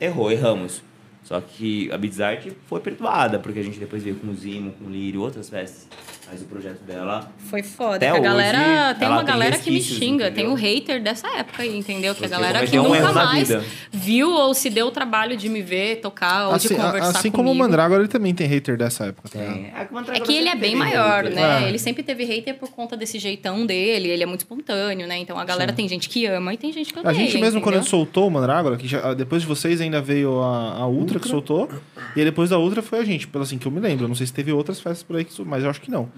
errou, 0.00 0.30
erramos. 0.30 0.82
Só 1.22 1.40
que 1.40 1.90
a 1.90 2.26
Art 2.26 2.48
foi 2.66 2.80
perdoada, 2.80 3.38
porque 3.38 3.58
a 3.58 3.62
gente 3.62 3.78
depois 3.78 4.02
veio 4.02 4.16
com 4.16 4.28
o 4.28 4.34
Zimo, 4.34 4.72
com 4.72 4.84
o 4.84 4.90
Lírio, 4.90 5.22
outras 5.22 5.48
festas. 5.48 5.88
Mas 6.34 6.42
o 6.42 6.46
projeto 6.46 6.80
dela 6.82 7.30
Foi 7.38 7.62
foda. 7.62 7.96
Até 7.96 8.08
a 8.08 8.14
hoje, 8.14 8.22
galera. 8.22 8.94
Tem 8.94 9.06
ela 9.06 9.16
uma 9.18 9.24
tem 9.24 9.32
galera 9.32 9.56
que 9.58 9.70
me 9.70 9.80
xinga. 9.80 10.26
entendeu? 10.28 10.34
Tem 10.34 10.46
o 10.48 10.54
hater 10.54 11.00
dessa 11.00 11.28
época 11.28 11.62
aí, 11.62 11.76
entendeu? 11.78 12.12
Que 12.14 12.24
a 12.24 12.28
galera 12.28 12.66
que 12.66 12.76
um 12.78 12.88
nunca 12.88 13.12
mais 13.12 13.48
viu 13.92 14.30
ou 14.32 14.52
se 14.52 14.68
deu 14.68 14.86
o 14.88 14.90
trabalho 14.90 15.36
de 15.36 15.48
me 15.48 15.62
ver 15.62 15.96
tocar 16.00 16.48
ou 16.48 16.54
Assim, 16.54 16.68
de 16.68 16.74
conversar 16.74 17.18
assim 17.18 17.30
como 17.30 17.44
o 17.50 17.52
comigo. 17.52 17.64
Mandrágora, 17.64 18.00
ele 18.00 18.08
também 18.08 18.34
tem 18.34 18.48
hater 18.48 18.76
dessa 18.76 19.06
época. 19.06 19.28
Tá 19.28 19.38
tem. 19.38 19.70
A 19.74 19.82
É 19.82 19.88
Mandragora 19.92 20.20
que 20.26 20.36
ele 20.36 20.48
é 20.48 20.56
bem 20.56 20.74
maior, 20.74 21.22
hater. 21.24 21.34
né? 21.36 21.64
É. 21.64 21.68
Ele 21.68 21.78
sempre 21.78 22.02
teve 22.02 22.24
hater 22.24 22.56
por 22.56 22.70
conta 22.70 22.96
desse 22.96 23.18
jeitão 23.20 23.64
dele. 23.64 24.08
Ele 24.08 24.22
é 24.24 24.26
muito 24.26 24.40
espontâneo, 24.40 25.06
né? 25.06 25.16
Então 25.18 25.38
a 25.38 25.44
galera 25.44 25.72
tem 25.72 25.86
gente 25.88 26.08
que 26.08 26.26
ama 26.26 26.52
e 26.52 26.56
tem 26.56 26.72
gente 26.72 26.92
que 26.92 26.98
odeia. 26.98 27.10
A 27.12 27.14
gente 27.14 27.38
mesmo, 27.38 27.60
quando 27.60 27.76
entendeu? 27.76 27.90
soltou 27.90 28.26
o 28.26 28.30
Mandrágora, 28.30 28.76
que 28.76 28.88
já- 28.88 29.14
depois 29.14 29.42
de 29.42 29.46
vocês 29.48 29.80
ainda 29.80 30.00
veio 30.00 30.40
a, 30.42 30.78
a 30.78 30.86
Ultra, 30.88 31.20
que 31.20 31.28
soltou. 31.28 31.68
E 32.16 32.18
aí 32.18 32.24
depois 32.24 32.50
da 32.50 32.58
Ultra 32.58 32.82
foi 32.82 32.98
a 32.98 33.04
gente, 33.04 33.28
pelo 33.28 33.44
assim 33.44 33.56
que 33.56 33.66
eu 33.66 33.70
me 33.72 33.78
lembro. 33.78 34.04
Eu 34.04 34.08
Não 34.08 34.14
sei 34.16 34.26
se 34.26 34.32
teve 34.32 34.50
outras 34.50 34.80
festas 34.80 35.02
por 35.02 35.16
aí, 35.16 35.24
que, 35.24 35.44
mas 35.44 35.62
eu 35.62 35.70
acho 35.70 35.80
que 35.80 35.90
não. 35.90 36.08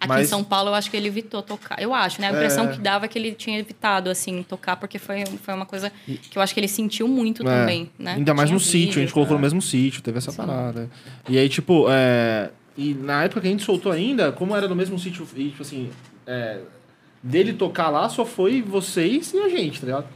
Aqui 0.00 0.08
Mas- 0.08 0.26
em 0.26 0.30
São 0.30 0.42
Paulo, 0.44 0.70
eu 0.70 0.74
acho 0.74 0.90
que 0.90 0.96
ele 0.96 1.08
evitou 1.08 1.42
tocar. 1.42 1.80
Eu 1.80 1.94
acho, 1.94 2.20
né? 2.20 2.28
A 2.28 2.32
impressão 2.32 2.66
É. 2.68 2.72
que 2.72 2.78
dava 2.80 3.04
é 3.04 3.08
que 3.08 3.18
ele 3.18 3.32
tinha 3.32 3.58
evitado, 3.58 4.10
assim, 4.10 4.42
tocar, 4.42 4.76
porque 4.76 4.98
foi, 4.98 5.24
foi 5.42 5.54
uma 5.54 5.66
coisa 5.66 5.90
que 6.06 6.36
eu 6.36 6.42
acho 6.42 6.52
que 6.54 6.60
ele 6.60 6.68
sentiu 6.68 7.06
muito 7.08 7.42
É, 7.42 7.46
também, 7.60 7.90
né? 7.98 8.14
Ainda 8.14 8.34
mais 8.34 8.48
Tinha 8.48 8.54
no 8.58 8.60
sítio, 8.64 8.98
a 8.98 9.02
gente 9.02 9.12
colocou 9.12 9.34
né? 9.36 9.38
no 9.40 9.42
mesmo 9.42 9.62
sítio, 9.62 10.02
teve 10.02 10.18
essa 10.18 10.32
parada. 10.32 10.90
E 11.28 11.38
aí, 11.38 11.48
tipo, 11.48 11.86
é, 11.88 12.50
e 12.76 12.92
na 12.94 13.24
época 13.24 13.40
que 13.40 13.46
a 13.46 13.50
gente 13.50 13.62
soltou 13.64 13.92
ainda, 13.92 14.32
como 14.32 14.54
era 14.56 14.66
no 14.68 14.74
mesmo 14.74 14.98
sítio, 14.98 15.26
e, 15.36 15.50
tipo 15.50 15.62
assim, 15.62 15.90
é, 16.26 16.60
dele 17.22 17.52
tocar 17.52 17.88
lá 17.90 18.08
só 18.08 18.24
foi 18.24 18.60
vocês 18.62 19.32
e 19.32 19.38
a 19.38 19.48
gente, 19.48 19.80
tá 19.80 19.86
ligado? 19.86 20.06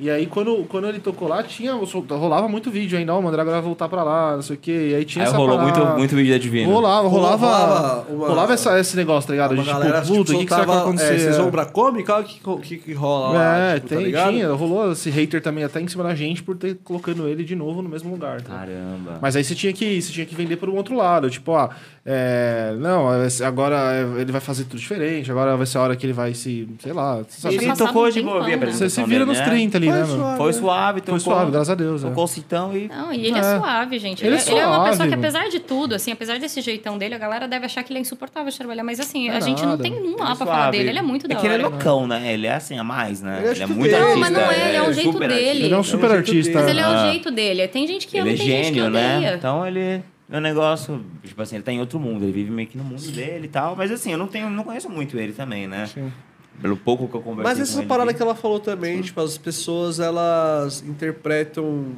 E 0.00 0.08
aí, 0.08 0.26
quando, 0.26 0.64
quando 0.68 0.86
ele 0.88 1.00
tocou 1.00 1.26
lá, 1.26 1.42
tinha, 1.42 1.72
rolava 2.10 2.46
muito 2.48 2.70
vídeo 2.70 2.96
ainda, 2.96 3.12
ó, 3.14 3.18
o 3.18 3.22
Mandragora 3.22 3.56
vai 3.56 3.64
voltar 3.64 3.88
pra 3.88 4.04
lá, 4.04 4.36
não 4.36 4.42
sei 4.42 4.54
o 4.54 4.58
quê. 4.58 4.90
E 4.92 4.94
aí 4.94 5.04
tinha 5.04 5.24
Aí 5.24 5.28
essa 5.28 5.36
rolou 5.36 5.58
parada. 5.58 5.80
muito, 5.80 5.98
muito 5.98 6.14
vídeo 6.14 6.32
da 6.32 6.38
Divina. 6.38 6.72
Rolava, 6.72 7.08
rolava. 7.08 7.46
Rolava 7.46 8.06
uma- 8.12 8.28
rolava 8.28 8.52
essa, 8.54 8.78
esse 8.78 8.96
negócio, 8.96 9.26
tá 9.26 9.32
ligado? 9.32 9.52
Uma 9.54 9.62
De, 9.62 9.68
tipo, 9.68 9.80
galera, 9.80 10.02
puta, 10.02 10.32
o 10.32 10.38
que, 10.38 10.44
que 10.44 10.48
será 10.48 10.60
que 10.60 10.66
vai 10.66 10.76
soltava, 10.76 10.80
acontecer? 10.82 11.14
É, 11.14 11.18
vocês 11.18 11.36
vão 11.36 11.50
pra 11.50 11.64
Comic? 11.66 12.10
Olha 12.10 12.20
o 12.24 12.58
que, 12.58 12.68
que, 12.68 12.76
que 12.84 12.92
rola 12.92 13.32
lá, 13.38 13.58
É, 13.58 13.74
tipo, 13.74 13.88
tá 13.88 13.96
tem, 13.96 14.04
ligado? 14.04 14.30
tinha. 14.30 14.52
Rolou 14.52 14.92
esse 14.92 15.10
hater 15.10 15.42
também 15.42 15.64
até 15.64 15.80
em 15.80 15.88
cima 15.88 16.04
da 16.04 16.14
gente 16.14 16.42
por 16.44 16.56
ter 16.56 16.76
colocando 16.84 17.26
ele 17.26 17.42
de 17.42 17.56
novo 17.56 17.82
no 17.82 17.88
mesmo 17.88 18.10
lugar. 18.12 18.40
Tá? 18.40 18.54
Caramba. 18.54 19.18
Mas 19.20 19.34
aí 19.34 19.42
você 19.42 19.54
tinha 19.56 19.72
que 19.72 20.00
você 20.00 20.12
tinha 20.12 20.26
que 20.26 20.34
vender 20.34 20.56
por 20.58 20.68
um 20.68 20.76
outro 20.76 20.94
lado. 20.94 21.28
Tipo, 21.28 21.52
ó, 21.52 21.68
é, 22.06 22.74
não, 22.78 23.06
agora 23.44 23.76
é, 23.94 24.20
ele 24.20 24.30
vai 24.32 24.40
fazer 24.40 24.64
tudo 24.64 24.78
diferente, 24.78 25.30
agora 25.30 25.56
vai 25.56 25.66
ser 25.66 25.78
a 25.78 25.82
hora 25.82 25.96
que 25.96 26.06
ele 26.06 26.12
vai 26.12 26.32
se. 26.34 26.68
sei 26.80 26.92
lá. 26.92 27.20
Sabe? 27.28 27.56
Ele 27.56 27.72
tocou 27.74 28.08
de 28.10 28.22
boa, 28.22 28.44
a 28.44 28.46
né? 28.46 28.56
Você 28.66 28.88
se 28.88 29.02
vira 29.04 29.26
nos 29.26 29.38
né? 29.38 29.44
30 29.44 29.76
ali, 29.76 29.87
né, 29.90 30.04
Foi 30.04 30.08
mano? 30.08 30.16
suave. 30.22 30.36
Foi 30.38 30.52
suave, 30.52 31.00
tocou. 31.00 31.20
Foi 31.20 31.32
suave, 31.34 31.50
graças 31.50 31.70
a 31.70 31.74
Deus. 31.74 32.04
é. 32.04 32.08
Tocou 32.08 32.24
o 32.24 32.28
citão 32.28 32.76
e... 32.76 32.88
Não, 32.88 33.12
e 33.12 33.26
ele 33.26 33.36
é, 33.36 33.40
É. 33.40 33.56
suave, 33.58 33.98
gente. 33.98 34.24
Ele 34.24 34.34
Ele, 34.36 34.42
é 34.42 34.50
ele 34.50 34.58
é 34.60 34.66
uma 34.66 34.74
suave, 34.76 34.90
pessoa 34.90 35.08
que, 35.08 35.14
apesar 35.14 35.48
de 35.48 35.60
tudo, 35.60 35.94
assim, 35.94 36.12
apesar 36.12 36.38
desse 36.38 36.60
jeitão 36.60 36.96
dele, 36.98 37.14
a 37.14 37.18
galera 37.18 37.46
deve 37.48 37.66
achar 37.66 37.82
que 37.82 37.92
ele 37.92 37.98
é 37.98 38.02
insuportável 38.02 38.50
de 38.50 38.56
trabalhar. 38.58 38.82
Mas 38.84 39.00
assim, 39.00 39.28
Não 39.28 39.34
é 39.34 39.36
a 39.36 39.40
gente 39.40 39.62
não 39.62 39.70
nada. 39.70 39.82
tem 39.82 39.92
um 39.94 40.16
lá 40.16 40.24
é 40.32 40.34
pra 40.34 40.36
falar 40.36 40.54
suave. 40.62 40.78
dele. 40.78 40.88
Ele 40.90 40.98
é 40.98 41.02
muito 41.02 41.26
É 41.26 41.28
da 41.28 41.36
que 41.36 41.46
ele 41.46 41.54
é 41.54 41.58
hora. 41.58 41.68
loucão, 41.68 42.06
né? 42.06 42.32
Ele 42.32 42.46
é 42.46 42.54
assim, 42.54 42.78
a 42.78 42.84
mais, 42.84 43.20
né? 43.22 43.38
Ele 43.38 43.46
é 43.46 43.50
Ele 43.50 43.62
é 43.62 43.66
tipo 43.66 43.78
muito 43.78 43.94
artista. 43.94 44.10
Não, 44.10 44.18
mas 44.20 44.30
não 44.32 44.40
é, 44.50 44.68
ele 44.68 44.76
é 44.76 44.82
o 44.88 44.92
jeito 44.92 45.18
dele. 45.18 45.64
Ele 45.64 45.74
é 45.74 45.78
um 45.78 45.82
super 45.84 46.10
artista. 46.10 46.58
Mas 46.60 46.68
ele 46.68 46.80
é 46.80 46.86
o 46.86 46.90
Ah. 46.90 47.10
jeito 47.10 47.30
dele. 47.30 47.68
Tem 47.68 47.86
gente 47.86 48.06
que 48.06 48.18
ama, 48.18 48.28
Ele 48.28 48.34
é 48.34 48.38
tem 48.38 48.46
gente 48.46 48.58
que 48.68 48.74
gênio, 48.74 48.86
odeia. 48.88 49.20
né? 49.20 49.34
Então 49.36 49.66
ele. 49.66 50.02
Meu 50.28 50.42
negócio, 50.42 51.02
tipo 51.24 51.40
assim, 51.40 51.56
ele 51.56 51.62
tá 51.64 51.72
em 51.72 51.80
outro 51.80 51.98
mundo, 51.98 52.22
ele 52.22 52.32
vive 52.32 52.50
meio 52.50 52.68
que 52.68 52.76
no 52.76 52.84
mundo 52.84 53.00
dele 53.10 53.46
e 53.46 53.48
tal. 53.48 53.74
Mas 53.74 53.90
assim, 53.90 54.12
eu 54.12 54.18
não 54.18 54.26
tenho, 54.26 54.50
não 54.50 54.62
conheço 54.62 54.90
muito 54.90 55.18
ele 55.18 55.32
também, 55.32 55.66
né? 55.66 55.86
Sim. 55.86 56.12
Pelo 56.60 56.76
pouco 56.76 57.08
que 57.08 57.14
eu 57.14 57.20
conversei 57.20 57.44
Mas 57.44 57.58
com 57.58 57.62
essa 57.62 57.80
ele. 57.80 57.86
parada 57.88 58.12
que 58.12 58.22
ela 58.22 58.34
falou 58.34 58.58
também, 58.60 59.00
tipo, 59.00 59.20
as 59.20 59.38
pessoas, 59.38 60.00
elas 60.00 60.82
interpretam... 60.86 61.92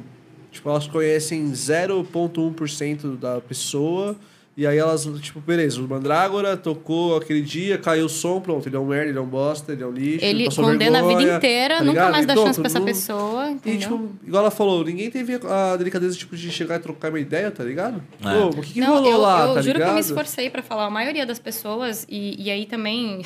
Tipo, 0.51 0.69
elas 0.69 0.85
conhecem 0.87 1.51
0,1% 1.51 3.17
da 3.17 3.39
pessoa... 3.41 4.15
E 4.55 4.67
aí 4.67 4.77
elas, 4.77 5.05
tipo, 5.21 5.39
beleza, 5.39 5.79
o 5.81 5.87
Mandrágora 5.87 6.57
tocou 6.57 7.15
aquele 7.15 7.41
dia, 7.41 7.77
caiu 7.77 8.05
o 8.05 8.09
som, 8.09 8.41
pronto, 8.41 8.67
ele 8.67 8.75
é 8.75 8.79
um 8.79 8.85
merda, 8.85 9.09
ele 9.09 9.17
é 9.17 9.21
um 9.21 9.25
bosta, 9.25 9.71
ele 9.71 9.81
é 9.81 9.87
um 9.87 9.91
lixo, 9.91 10.25
Ele 10.25 10.43
passou 10.43 10.65
condena 10.65 10.99
a 10.99 11.07
vida 11.07 11.37
inteira, 11.37 11.77
tá 11.77 11.83
nunca 11.85 12.09
mais 12.09 12.25
dá 12.25 12.33
Então, 12.33 12.45
chance 12.47 12.59
pra 12.59 12.67
essa 12.67 12.81
pessoa. 12.81 13.47
E, 13.47 13.53
entendeu? 13.53 13.79
tipo, 13.79 14.09
igual 14.27 14.43
ela 14.43 14.51
falou, 14.51 14.83
ninguém 14.83 15.09
teve 15.09 15.39
a 15.47 15.77
delicadeza 15.77 16.17
tipo, 16.17 16.35
de 16.35 16.51
chegar 16.51 16.75
e 16.75 16.79
trocar 16.79 17.09
uma 17.09 17.19
ideia, 17.19 17.49
tá 17.49 17.63
ligado? 17.63 18.03
É. 18.23 18.39
Pô, 18.41 18.47
o 18.49 18.61
que, 18.61 18.73
que 18.73 18.79
não, 18.81 18.95
rolou 18.95 19.11
eu, 19.11 19.17
lá, 19.19 19.47
eu 19.47 19.53
tá 19.53 19.61
juro 19.61 19.73
ligado? 19.75 19.87
que 19.87 19.91
eu 19.91 19.95
me 19.95 20.01
esforcei 20.01 20.49
pra 20.49 20.61
falar. 20.61 20.85
A 20.87 20.89
maioria 20.91 21.25
das 21.25 21.39
pessoas, 21.39 22.05
e, 22.09 22.35
e 22.37 22.51
aí 22.51 22.65
também, 22.65 23.21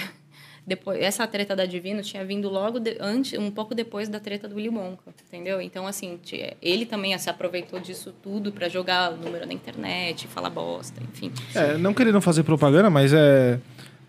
depois, 0.67 0.99
essa 1.01 1.27
treta 1.27 1.55
da 1.55 1.65
Divino 1.65 2.01
tinha 2.01 2.25
vindo 2.25 2.49
logo 2.49 2.79
de- 2.79 2.97
antes, 2.99 3.37
um 3.37 3.51
pouco 3.51 3.75
depois 3.75 4.09
da 4.09 4.19
treta 4.19 4.47
do 4.47 4.55
Willy 4.55 4.69
Wonka, 4.69 5.13
entendeu? 5.27 5.61
Então, 5.61 5.85
assim, 5.85 6.17
ti- 6.23 6.55
ele 6.61 6.85
também 6.85 7.17
se 7.17 7.29
aproveitou 7.29 7.79
disso 7.79 8.13
tudo 8.23 8.51
pra 8.51 8.67
jogar 8.67 9.13
o 9.13 9.17
número 9.17 9.45
na 9.45 9.53
internet, 9.53 10.27
falar 10.27 10.49
bosta, 10.49 11.01
enfim. 11.03 11.31
É, 11.53 11.77
não 11.77 11.93
querendo 11.93 12.19
fazer 12.19 12.43
propaganda, 12.43 12.89
mas 12.89 13.13
é. 13.13 13.59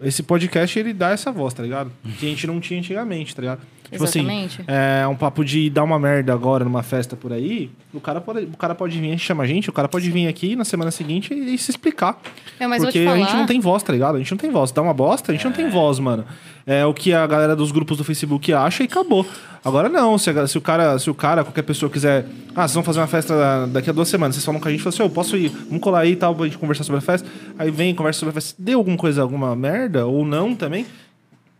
Esse 0.00 0.22
podcast 0.22 0.78
ele 0.78 0.92
dá 0.92 1.10
essa 1.10 1.32
voz, 1.32 1.54
tá 1.54 1.62
ligado? 1.62 1.90
Que 2.18 2.26
a 2.26 2.28
gente 2.28 2.46
não 2.46 2.60
tinha 2.60 2.78
antigamente, 2.78 3.34
tá 3.34 3.40
ligado? 3.40 3.60
Tipo 3.90 4.02
Exatamente. 4.02 4.62
assim, 4.62 4.64
é 4.66 5.06
um 5.06 5.14
papo 5.14 5.44
de 5.44 5.70
dar 5.70 5.84
uma 5.84 5.98
merda 5.98 6.32
agora 6.32 6.64
numa 6.64 6.82
festa 6.82 7.14
por 7.14 7.32
aí. 7.32 7.70
O 7.94 8.00
cara 8.00 8.20
pode, 8.20 8.44
o 8.44 8.56
cara 8.56 8.74
pode 8.74 9.00
vir, 9.00 9.16
chama 9.16 9.44
a 9.44 9.46
gente, 9.46 9.70
o 9.70 9.72
cara 9.72 9.86
pode 9.86 10.10
vir 10.10 10.26
aqui 10.26 10.56
na 10.56 10.64
semana 10.64 10.90
seguinte 10.90 11.32
e, 11.32 11.54
e 11.54 11.58
se 11.58 11.70
explicar. 11.70 12.20
É, 12.58 12.66
mas 12.66 12.82
Porque 12.82 12.98
a 12.98 13.16
gente 13.16 13.32
não 13.34 13.46
tem 13.46 13.60
voz, 13.60 13.82
tá 13.84 13.92
ligado? 13.92 14.16
A 14.16 14.18
gente 14.18 14.30
não 14.32 14.38
tem 14.38 14.50
voz. 14.50 14.72
Dá 14.72 14.82
uma 14.82 14.92
bosta, 14.92 15.30
a 15.30 15.34
gente 15.34 15.44
não 15.44 15.52
tem 15.52 15.70
voz, 15.70 16.00
mano. 16.00 16.24
É 16.66 16.84
o 16.84 16.92
que 16.92 17.12
a 17.12 17.24
galera 17.28 17.54
dos 17.54 17.70
grupos 17.70 17.96
do 17.96 18.02
Facebook 18.02 18.52
acha 18.52 18.82
e 18.82 18.86
acabou. 18.86 19.24
Agora 19.64 19.88
não, 19.88 20.16
se, 20.18 20.30
se 20.48 20.58
o 20.58 20.60
cara, 20.60 20.98
se 20.98 21.10
o 21.10 21.14
cara, 21.14 21.44
qualquer 21.44 21.62
pessoa 21.62 21.90
quiser. 21.90 22.26
Ah, 22.54 22.62
vocês 22.66 22.74
vão 22.74 22.82
fazer 22.82 23.00
uma 23.00 23.06
festa 23.06 23.66
daqui 23.66 23.90
a 23.90 23.92
duas 23.92 24.08
semanas. 24.08 24.36
Vocês 24.36 24.44
falam 24.44 24.60
com 24.60 24.68
a 24.68 24.70
gente, 24.70 24.82
falam 24.82 24.94
assim, 24.94 25.02
eu 25.02 25.10
posso 25.10 25.36
ir, 25.36 25.48
vamos 25.48 25.80
colar 25.80 26.00
aí 26.00 26.12
e 26.12 26.16
tal, 26.16 26.34
pra 26.34 26.44
gente 26.46 26.58
conversar 26.58 26.84
sobre 26.84 26.98
a 26.98 27.02
festa. 27.02 27.28
Aí 27.58 27.70
vem, 27.70 27.94
conversa 27.94 28.20
sobre 28.20 28.30
a 28.30 28.34
festa. 28.34 28.54
Deu 28.58 28.78
alguma 28.78 28.96
coisa, 28.96 29.22
alguma 29.22 29.54
merda, 29.56 30.06
ou 30.06 30.24
não 30.24 30.54
também, 30.54 30.86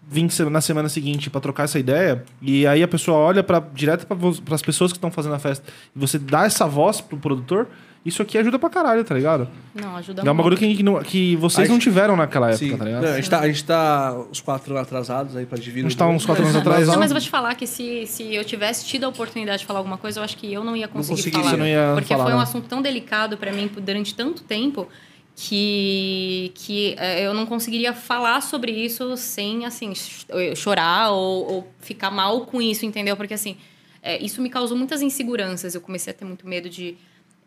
vim 0.08 0.28
na 0.50 0.60
semana 0.60 0.88
seguinte 0.88 1.28
pra 1.28 1.40
trocar 1.40 1.64
essa 1.64 1.78
ideia, 1.78 2.24
e 2.40 2.66
aí 2.66 2.82
a 2.82 2.88
pessoa 2.88 3.18
olha 3.18 3.42
pra, 3.42 3.58
direto 3.58 4.06
para 4.06 4.54
as 4.54 4.62
pessoas 4.62 4.92
que 4.92 4.98
estão 4.98 5.10
fazendo 5.10 5.34
a 5.34 5.38
festa, 5.38 5.66
e 5.94 5.98
você 5.98 6.18
dá 6.18 6.44
essa 6.44 6.66
voz 6.66 7.00
pro 7.00 7.18
produtor, 7.18 7.66
isso 8.04 8.22
aqui 8.22 8.38
ajuda 8.38 8.58
pra 8.58 8.70
caralho, 8.70 9.02
tá 9.02 9.14
ligado? 9.14 9.48
Não, 9.74 9.96
ajuda 9.96 10.20
É 10.20 10.24
um 10.24 10.26
muito. 10.28 10.36
bagulho 10.36 10.56
que, 10.56 10.76
que, 10.76 10.82
não- 10.82 11.02
que 11.02 11.34
vocês 11.36 11.66
A 11.66 11.68
não 11.68 11.74
gente- 11.76 11.82
tiveram 11.84 12.16
naquela 12.16 12.50
época, 12.50 12.64
Sim. 12.64 12.76
tá 12.76 12.84
ligado? 12.84 13.02
Não, 13.02 13.10
a, 13.12 13.16
gente 13.16 13.30
tá, 13.30 13.40
a 13.40 13.46
gente 13.48 13.64
tá 13.64 14.16
uns 14.30 14.40
quatro 14.40 14.72
anos 14.72 14.86
atrasados 14.86 15.36
aí 15.36 15.44
pra 15.44 15.58
Divino. 15.58 15.86
A 15.86 15.90
gente 15.90 15.98
tá 15.98 16.06
uns 16.06 16.24
quatro 16.24 16.44
anos 16.44 16.54
atrasados. 16.56 16.88
Não, 16.88 16.98
mas 16.98 17.10
eu 17.10 17.14
vou 17.14 17.20
te 17.20 17.30
falar 17.30 17.54
que 17.56 17.66
se, 17.66 18.06
se 18.06 18.34
eu 18.34 18.44
tivesse 18.44 18.86
tido 18.86 19.04
a 19.04 19.08
oportunidade 19.08 19.60
de 19.60 19.66
falar 19.66 19.80
alguma 19.80 19.98
coisa, 19.98 20.20
eu 20.20 20.24
acho 20.24 20.36
que 20.36 20.52
eu 20.52 20.62
não 20.62 20.76
ia 20.76 20.86
conseguir 20.86 21.16
conseguiria. 21.16 21.40
falar. 21.40 21.50
Você 21.50 21.56
não 21.56 21.66
ia 21.66 21.90
porque 21.94 22.08
falar, 22.14 22.24
foi 22.24 22.32
um 22.34 22.36
né? 22.36 22.42
assunto 22.42 22.68
tão 22.68 22.80
delicado 22.80 23.36
pra 23.36 23.52
mim 23.52 23.68
durante 23.80 24.14
tanto 24.14 24.42
tempo 24.44 24.88
que, 25.34 26.50
que 26.54 26.94
eh, 26.98 27.26
eu 27.26 27.34
não 27.34 27.44
conseguiria 27.46 27.92
falar 27.92 28.40
sobre 28.40 28.72
isso 28.72 29.16
sem, 29.16 29.64
assim, 29.66 29.94
ch- 29.94 30.26
chorar 30.56 31.10
ou, 31.10 31.52
ou 31.52 31.68
ficar 31.80 32.10
mal 32.10 32.42
com 32.42 32.60
isso, 32.62 32.84
entendeu? 32.86 33.16
Porque, 33.16 33.34
assim, 33.34 33.56
eh, 34.02 34.22
isso 34.24 34.40
me 34.40 34.48
causou 34.48 34.76
muitas 34.76 35.02
inseguranças. 35.02 35.74
Eu 35.74 35.80
comecei 35.80 36.10
a 36.12 36.14
ter 36.14 36.24
muito 36.24 36.46
medo 36.48 36.68
de... 36.68 36.96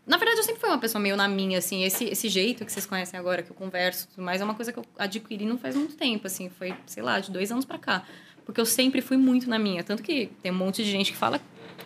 Na 0.10 0.18
verdade, 0.18 0.40
eu 0.40 0.44
sempre 0.44 0.60
fui 0.60 0.68
uma 0.68 0.80
pessoa 0.80 1.00
meio 1.00 1.16
na 1.16 1.28
minha, 1.28 1.60
assim. 1.60 1.84
Esse, 1.84 2.06
esse 2.06 2.28
jeito 2.30 2.66
que 2.66 2.72
vocês 2.72 2.84
conhecem 2.84 3.20
agora, 3.20 3.44
que 3.44 3.52
eu 3.52 3.56
converso 3.56 4.08
tudo 4.08 4.24
mais, 4.24 4.42
é 4.42 4.44
uma 4.44 4.56
coisa 4.56 4.74
que 4.74 4.80
eu 4.80 4.86
adquiri 4.98 5.46
não 5.46 5.56
faz 5.56 5.76
muito 5.76 5.96
tempo, 5.96 6.26
assim. 6.26 6.50
Foi, 6.50 6.74
sei 6.88 7.04
lá, 7.04 7.20
de 7.20 7.30
dois 7.30 7.52
anos 7.52 7.64
pra 7.64 7.78
cá. 7.78 8.04
Porque 8.44 8.60
eu 8.60 8.66
sempre 8.66 9.02
fui 9.02 9.18
muito 9.18 9.48
na 9.48 9.60
minha. 9.60 9.84
Tanto 9.84 10.02
que 10.02 10.32
tem 10.42 10.52
um 10.52 10.56
monte 10.56 10.84
de 10.84 10.90
gente 10.90 11.12
que 11.12 11.18
fala 11.18 11.40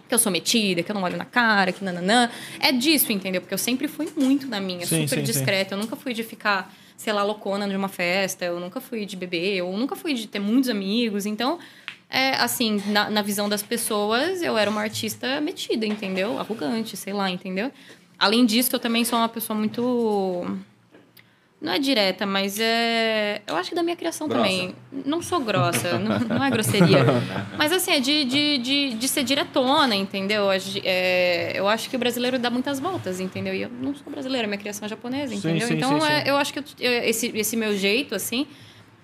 que 0.07 0.15
eu 0.15 0.17
sou 0.17 0.31
metida, 0.31 0.81
que 0.81 0.89
eu 0.89 0.95
não 0.95 1.03
olho 1.03 1.17
na 1.17 1.25
cara, 1.25 1.73
que 1.73 1.83
nananã. 1.83 2.29
É 2.61 2.71
disso, 2.71 3.11
entendeu? 3.11 3.41
Porque 3.41 3.53
eu 3.53 3.57
sempre 3.57 3.89
fui 3.89 4.07
muito 4.15 4.47
na 4.47 4.61
minha, 4.61 4.85
Sim, 4.85 5.01
super 5.05 5.19
sim, 5.19 5.25
sim. 5.25 5.31
discreta. 5.33 5.75
Eu 5.75 5.77
nunca 5.77 5.97
fui 5.97 6.13
de 6.13 6.23
ficar, 6.23 6.73
sei 6.95 7.11
lá, 7.11 7.23
loucona 7.23 7.67
de 7.67 7.75
uma 7.75 7.89
festa. 7.89 8.45
Eu 8.45 8.57
nunca 8.57 8.79
fui 8.79 9.05
de 9.05 9.17
beber. 9.17 9.57
Eu 9.57 9.69
nunca 9.73 9.97
fui 9.97 10.13
de 10.13 10.29
ter 10.29 10.39
muitos 10.39 10.69
amigos. 10.69 11.25
Então, 11.25 11.59
é, 12.09 12.35
assim, 12.35 12.81
na, 12.85 13.09
na 13.09 13.21
visão 13.21 13.49
das 13.49 13.61
pessoas, 13.61 14.41
eu 14.41 14.57
era 14.57 14.69
uma 14.69 14.79
artista 14.79 15.41
metida, 15.41 15.85
entendeu? 15.85 16.39
Arrogante, 16.39 16.95
sei 16.95 17.11
lá, 17.11 17.29
entendeu? 17.29 17.69
Além 18.23 18.45
disso, 18.45 18.73
eu 18.73 18.79
também 18.79 19.03
sou 19.03 19.19
uma 19.19 19.27
pessoa 19.27 19.57
muito. 19.59 19.81
Não 21.61 21.73
é 21.73 21.77
direta, 21.77 22.25
mas 22.25 22.57
é. 22.57 23.41
Eu 23.45 23.57
acho 23.57 23.67
que 23.69 23.75
da 23.75 23.83
minha 23.83 23.97
criação 23.97 24.29
Grossa. 24.29 24.43
também. 24.43 24.73
Não 25.05 25.21
sou 25.21 25.41
grossa, 25.41 25.99
não, 25.99 26.19
não 26.19 26.41
é 26.43 26.49
grosseria. 26.49 26.99
Mas 27.57 27.71
assim, 27.73 27.91
é 27.91 27.99
de, 27.99 28.23
de, 28.25 28.57
de, 28.59 28.93
de 28.95 29.07
ser 29.09 29.23
diretona, 29.23 29.93
entendeu? 29.95 30.45
É, 30.83 31.51
eu 31.55 31.67
acho 31.67 31.89
que 31.89 31.95
o 31.95 31.99
brasileiro 31.99 32.37
dá 32.39 32.49
muitas 32.49 32.79
voltas, 32.79 33.19
entendeu? 33.19 33.53
E 33.53 33.61
eu 33.63 33.69
não 33.69 33.93
sou 33.95 34.09
brasileira, 34.11 34.47
minha 34.47 34.57
criação 34.57 34.85
é 34.85 34.89
japonesa, 34.89 35.33
Sim, 35.33 35.37
entendeu? 35.37 35.67
sim, 35.67 35.73
então 35.75 35.99
sim, 36.01 36.07
é, 36.07 36.21
sim. 36.23 36.29
eu 36.29 36.37
acho 36.37 36.53
que 36.53 36.59
eu- 36.59 36.63
esse, 37.03 37.27
esse 37.35 37.55
meu 37.57 37.75
jeito, 37.77 38.13
assim, 38.15 38.45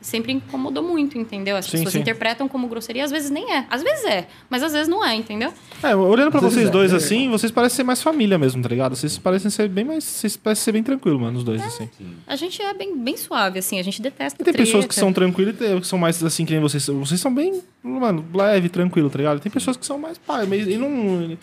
sempre 0.02 0.32
incomodou 0.32 0.84
muito, 0.84 1.18
entendeu? 1.18 1.56
As 1.58 1.66
Sim, 1.66 1.72
pessoas 1.72 1.94
sim. 1.94 2.00
interpretam 2.00 2.48
como 2.48 2.68
grosseria, 2.68 3.04
às 3.04 3.12
vezes 3.12 3.30
nem 3.30 3.54
é. 3.54 3.66
Às 3.70 3.84
vezes 3.84 4.06
é, 4.06 4.28
mas 4.50 4.64
às 4.64 4.72
vezes 4.72 4.88
não 4.88 5.06
é, 5.06 5.14
entendeu? 5.16 5.54
É, 5.84 5.96
olhando 5.96 6.32
vezes 6.32 6.54
vocês 6.54 6.68
é, 6.68 6.72
dois 6.72 6.94
é 6.94 6.96
assim, 6.96 7.30
vocês 7.30 7.52
parecem 7.52 7.78
ser 7.78 7.84
mais 7.84 8.02
família 8.02 8.38
mesmo, 8.38 8.62
tá 8.62 8.70
ligado? 8.70 8.96
Vocês 8.96 9.18
parecem 9.18 9.50
ser 9.52 9.68
bem 9.70 9.84
mais. 9.86 10.04
Vocês 10.04 10.38
parecem 10.38 10.64
ser 10.66 10.72
bem 10.72 10.84
tranquilo, 10.84 11.20
mano, 11.20 11.38
os 11.38 11.44
dois, 11.44 11.62
assim. 11.62 11.90
A 12.26 12.36
gente 12.36 12.62
é 12.62 12.74
bem, 12.74 12.98
bem 12.98 13.18
suave, 13.18 13.60
assim, 13.60 13.80
a 13.80 13.84
gente 13.84 14.02
detesta 14.02 14.42
E 14.42 14.46
tem 14.46 14.54
pessoas 14.54 14.86
que 14.86 14.90
treta. 14.90 15.00
são 15.02 15.12
tranquilas 15.14 15.56
e 15.60 15.80
que 15.82 15.88
são 15.88 16.00
mais 16.00 16.24
assim 16.24 16.46
que 16.46 16.52
nem 16.54 16.62
vocês. 16.62 16.86
Vocês 16.88 17.20
são 17.20 17.34
bem, 17.34 17.62
mano, 17.84 18.26
leve, 18.34 18.70
tranquilo, 18.70 19.10
tá 19.10 19.18
ligado? 19.18 19.40
Tem 19.40 19.52
pessoas 19.52 19.76
que 19.78 19.86
são 19.86 19.98
mais 20.00 20.18
pá, 20.18 20.46
meio- 20.46 20.70
e 20.70 20.78
não. 20.78 21.38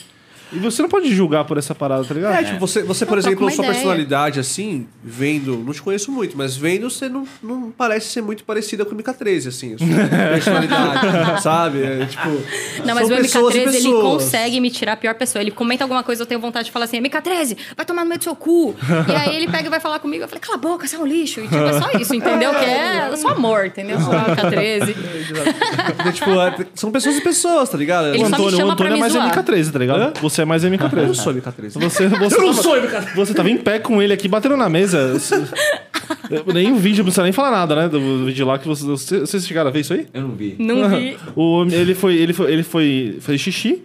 E 0.53 0.59
você 0.59 0.81
não 0.81 0.89
pode 0.89 1.13
julgar 1.13 1.45
por 1.45 1.59
essa 1.59 1.75
parada, 1.75 2.05
tá 2.05 2.15
ligado? 2.15 2.35
É, 2.35 2.45
tipo, 2.45 2.61
você, 2.61 2.83
você 2.83 3.05
por 3.05 3.19
exemplo, 3.19 3.51
sua 3.51 3.65
ideia. 3.65 3.73
personalidade, 3.73 4.39
assim, 4.39 4.87
vendo, 5.03 5.57
não 5.59 5.73
te 5.73 5.83
conheço 5.83 6.13
muito, 6.13 6.39
mas 6.39 6.57
vendo, 6.57 6.89
você 6.89 7.09
não, 7.09 7.27
não 7.43 7.71
parece 7.71 8.09
ser 8.09 8.23
muito 8.23 8.45
parecida 8.45 8.85
com 8.85 8.95
o 8.95 8.99
MK13, 8.99 9.49
assim, 9.49 9.75
a 9.75 9.79
sua 9.79 9.87
personalidade, 10.35 11.43
sabe? 11.43 11.83
É, 11.83 12.07
tipo, 12.07 12.29
Não, 12.85 12.95
mas 12.95 13.11
o 13.11 13.17
pessoas 13.17 13.55
e 13.55 13.59
MK13, 13.59 13.75
ele 13.75 13.93
consegue 13.93 14.61
me 14.61 14.71
tirar 14.71 14.93
a 14.93 14.97
pior 14.97 15.15
pessoa. 15.15 15.43
Ele 15.43 15.51
comenta 15.51 15.83
alguma 15.83 16.03
coisa, 16.05 16.23
eu 16.23 16.27
tenho 16.27 16.41
vontade 16.41 16.67
de 16.67 16.73
falar 16.73 16.85
assim, 16.85 17.01
MK13, 17.01 17.57
vai 17.77 17.85
tomar 17.85 18.03
no 18.03 18.09
meio 18.09 18.19
do 18.19 18.25
seu 18.25 18.37
cu. 18.37 18.75
e 19.09 19.15
aí 19.15 19.37
ele 19.37 19.49
pega 19.49 19.67
e 19.67 19.71
vai 19.71 19.81
falar 19.81 19.99
comigo, 19.99 20.23
eu 20.25 20.29
falei, 20.29 20.41
cala 20.41 20.57
a 20.57 20.61
boca, 20.61 20.87
você 20.87 20.95
é 20.95 20.99
um 20.99 21.07
lixo. 21.07 21.41
E 21.41 21.45
tipo, 21.45 21.57
é 21.57 21.81
só 21.81 21.91
isso, 21.99 22.15
entendeu? 22.15 22.53
Que 22.55 22.65
é 22.65 23.17
só 23.17 23.29
amor, 23.31 23.67
entendeu? 23.67 24.01
Só 24.01 24.13
MK13. 24.13 24.95
Porque, 25.97 26.13
tipo, 26.13 26.31
é, 26.41 26.67
são 26.75 26.93
pessoas 26.93 27.17
e 27.17 27.21
pessoas, 27.21 27.69
tá 27.69 27.77
ligado? 27.77 28.09
Ele 28.09 28.19
o 28.19 28.21
só 28.21 28.29
me 28.29 28.35
Antônio, 28.35 28.59
o 28.59 28.71
Antônio 28.71 28.77
pra 28.77 28.97
é 28.97 29.01
mais 29.01 29.13
me 29.13 29.21
zoar. 29.21 29.45
MK13, 29.45 29.73
tá 29.73 29.79
ligado? 29.79 30.21
Você 30.21 30.36
é 30.43 30.45
mais 30.45 30.65
Eu 30.65 30.71
não 30.71 30.77
MK13. 30.79 31.15
sou 31.15 31.33
MK13. 31.35 31.71
Você, 31.81 32.09
você, 32.09 32.37
Eu 32.37 32.41
não 32.47 32.53
sou 32.55 32.77
MK13. 32.77 33.15
Você 33.15 33.35
tava 33.35 33.51
em 33.51 33.57
pé 33.57 33.79
com 33.79 34.01
ele 34.03 34.13
aqui, 34.13 34.29
batendo 34.29 34.57
na 34.57 34.69
mesa. 34.69 34.99
Eu- 36.31 36.53
nem 36.53 36.73
o 36.73 36.77
vídeo, 36.77 36.99
não 36.99 37.05
precisa 37.05 37.23
nem 37.23 37.33
falar 37.33 37.51
nada, 37.51 37.75
né? 37.75 37.89
Do 37.89 38.25
vídeo 38.27 38.47
lá 38.47 38.59
que 38.59 38.67
vocês, 38.69 39.21
vocês 39.21 39.47
chegaram 39.47 39.69
a 39.69 39.73
ver 39.73 39.81
isso 39.81 39.93
aí? 39.93 40.07
Eu 40.13 40.23
não 40.23 40.31
vi. 40.31 40.57
Não 40.59 40.89
vi. 40.89 41.17
O, 41.35 41.65
ele 41.65 41.95
foi, 41.95 42.15
ele 42.17 42.33
foi, 42.33 42.53
ele 42.53 42.63
foi 42.63 43.17
fazer 43.21 43.39
xixi, 43.39 43.83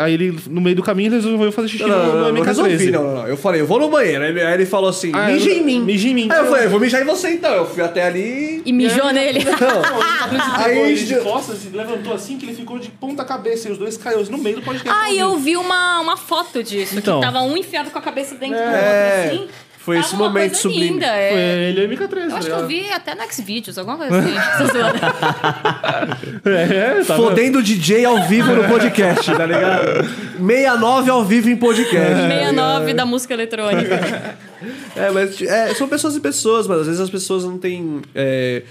aí 0.00 0.14
ele, 0.14 0.36
no 0.48 0.60
meio 0.60 0.74
do 0.74 0.82
caminho, 0.82 1.08
ele 1.08 1.16
resolveu 1.16 1.52
fazer 1.52 1.68
xixi 1.68 1.84
Não, 1.84 1.88
não, 1.90 2.06
no, 2.06 2.12
não, 2.22 2.28
no 2.30 2.34
não, 2.38 2.42
resolvi, 2.42 2.72
MK13. 2.76 2.90
não, 2.90 3.02
não, 3.04 3.14
não. 3.14 3.28
Eu 3.28 3.36
falei, 3.36 3.60
eu 3.60 3.66
vou 3.66 3.78
no 3.78 3.88
banheiro. 3.88 4.24
Aí 4.24 4.30
ele, 4.30 4.42
aí 4.42 4.54
ele 4.54 4.66
falou 4.66 4.90
assim, 4.90 5.12
Ah, 5.14 5.26
mija 5.28 5.48
eu- 5.48 5.58
em 5.58 5.62
mim. 5.64 5.80
mija 5.80 6.08
em 6.08 6.14
mim. 6.14 6.28
Aí 6.28 6.38
eu 6.40 6.46
falei, 6.46 6.64
eu 6.66 6.70
vou 6.70 6.80
mijar 6.80 7.00
em 7.00 7.04
você 7.04 7.30
então. 7.30 7.52
Eu 7.54 7.66
fui 7.66 7.80
até 7.82 8.04
ali. 8.04 8.62
E 8.66 8.72
mijou 8.72 9.12
nele. 9.12 9.40
Aí 10.56 10.80
Aí 10.82 10.94
de- 10.96 11.06
de 11.06 11.16
costas, 11.20 11.64
ele 11.66 11.76
levantou 11.76 12.12
assim 12.12 12.36
que 12.36 12.46
ele 12.46 12.54
ficou 12.54 12.78
de 12.78 12.90
ponta 12.90 13.24
cabeça 13.24 13.68
e 13.68 13.72
os 13.72 13.78
dois 13.78 13.96
caíram 13.96 14.22
no 14.24 14.38
meio 14.38 14.56
do 14.56 14.62
podcast. 14.62 14.98
Ah, 15.04 15.12
eu 15.14 15.36
vi 15.38 15.56
uma, 15.56 16.00
uma 16.00 16.16
foto 16.16 16.62
disso, 16.62 16.98
Então. 16.98 17.20
que 17.20 17.26
tava 17.26 17.42
um 17.42 17.56
enfiado 17.56 17.90
com 17.90 17.98
a 17.98 18.02
cabeça 18.02 18.34
dentro 18.34 18.56
do 18.56 18.62
É, 18.62 19.24
outro, 19.30 19.44
assim. 19.44 19.48
Foi 19.82 19.96
Tava 19.96 20.06
esse 20.06 20.14
uma 20.16 20.28
momento 20.28 20.50
coisa 20.50 20.60
sublime. 20.62 20.90
linda, 20.90 21.06
é. 21.06 21.30
Foi 21.30 21.40
ele 21.40 21.80
e 21.80 21.86
o 21.86 21.88
MK13, 21.88 22.22
Eu 22.22 22.28
tá 22.30 22.36
acho 22.36 22.46
que 22.46 22.52
eu 22.52 22.66
vi 22.66 22.92
até 22.92 23.14
no 23.14 23.32
Xvideos, 23.32 23.78
alguma 23.78 23.96
coisa 23.96 24.18
assim. 24.18 24.66
Zoando. 24.72 25.00
É, 26.44 27.04
tá? 27.04 27.16
Fodendo 27.16 27.62
DJ 27.62 28.04
ao 28.04 28.22
vivo 28.28 28.52
no 28.54 28.64
podcast, 28.68 29.34
tá 29.34 29.46
ligado? 29.46 30.04
69 30.38 31.10
ao 31.10 31.24
vivo 31.24 31.48
em 31.50 31.56
podcast. 31.56 32.14
69 32.14 32.94
da 32.94 33.04
música 33.06 33.34
eletrônica. 33.34 34.38
É, 34.94 35.08
mas 35.10 35.40
é, 35.40 35.72
são 35.72 35.88
pessoas 35.88 36.16
e 36.16 36.20
pessoas, 36.20 36.66
mas 36.66 36.80
às 36.80 36.86
vezes 36.86 37.00
as 37.00 37.08
pessoas 37.08 37.44
não 37.44 37.56
têm. 37.56 38.02
é, 38.14 38.62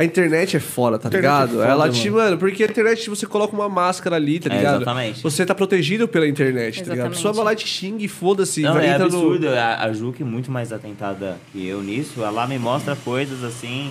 a 0.00 0.04
internet 0.04 0.56
é 0.56 0.60
fora, 0.60 0.98
tá 0.98 1.08
é 1.12 1.16
ligado? 1.16 1.50
foda, 1.50 1.64
Ela 1.66 1.86
mano. 1.86 1.92
te, 1.92 2.08
mano, 2.10 2.38
porque 2.38 2.62
a 2.62 2.66
internet 2.66 3.10
você 3.10 3.26
coloca 3.26 3.54
uma 3.54 3.68
máscara 3.68 4.14
ali, 4.16 4.38
tá 4.38 4.48
É, 4.52 4.56
ligado? 4.58 4.76
exatamente. 4.76 5.22
Você 5.22 5.44
tá 5.44 5.54
protegido 5.54 6.06
pela 6.06 6.26
internet, 6.28 6.76
tá 6.76 6.90
ligado? 6.90 6.90
A 6.90 6.94
Exatamente. 6.94 7.16
pessoa 7.16 7.34
vai 7.34 7.44
lá 7.44 7.52
e 7.52 7.56
te 7.56 7.66
xinga 7.66 8.04
e 8.04 8.08
foda-se. 8.08 8.62
Não, 8.62 8.74
vai 8.74 8.86
é 8.86 8.94
absurdo. 8.94 9.48
A, 9.48 9.84
a 9.84 9.92
Ju, 9.92 10.12
que 10.12 10.22
é 10.22 10.26
muito 10.26 10.50
mais 10.50 10.72
atentada 10.72 11.36
que 11.52 11.66
eu 11.66 11.82
nisso, 11.82 12.22
ela 12.22 12.46
me 12.46 12.58
mostra 12.58 12.94
coisas 12.96 13.42
assim 13.42 13.90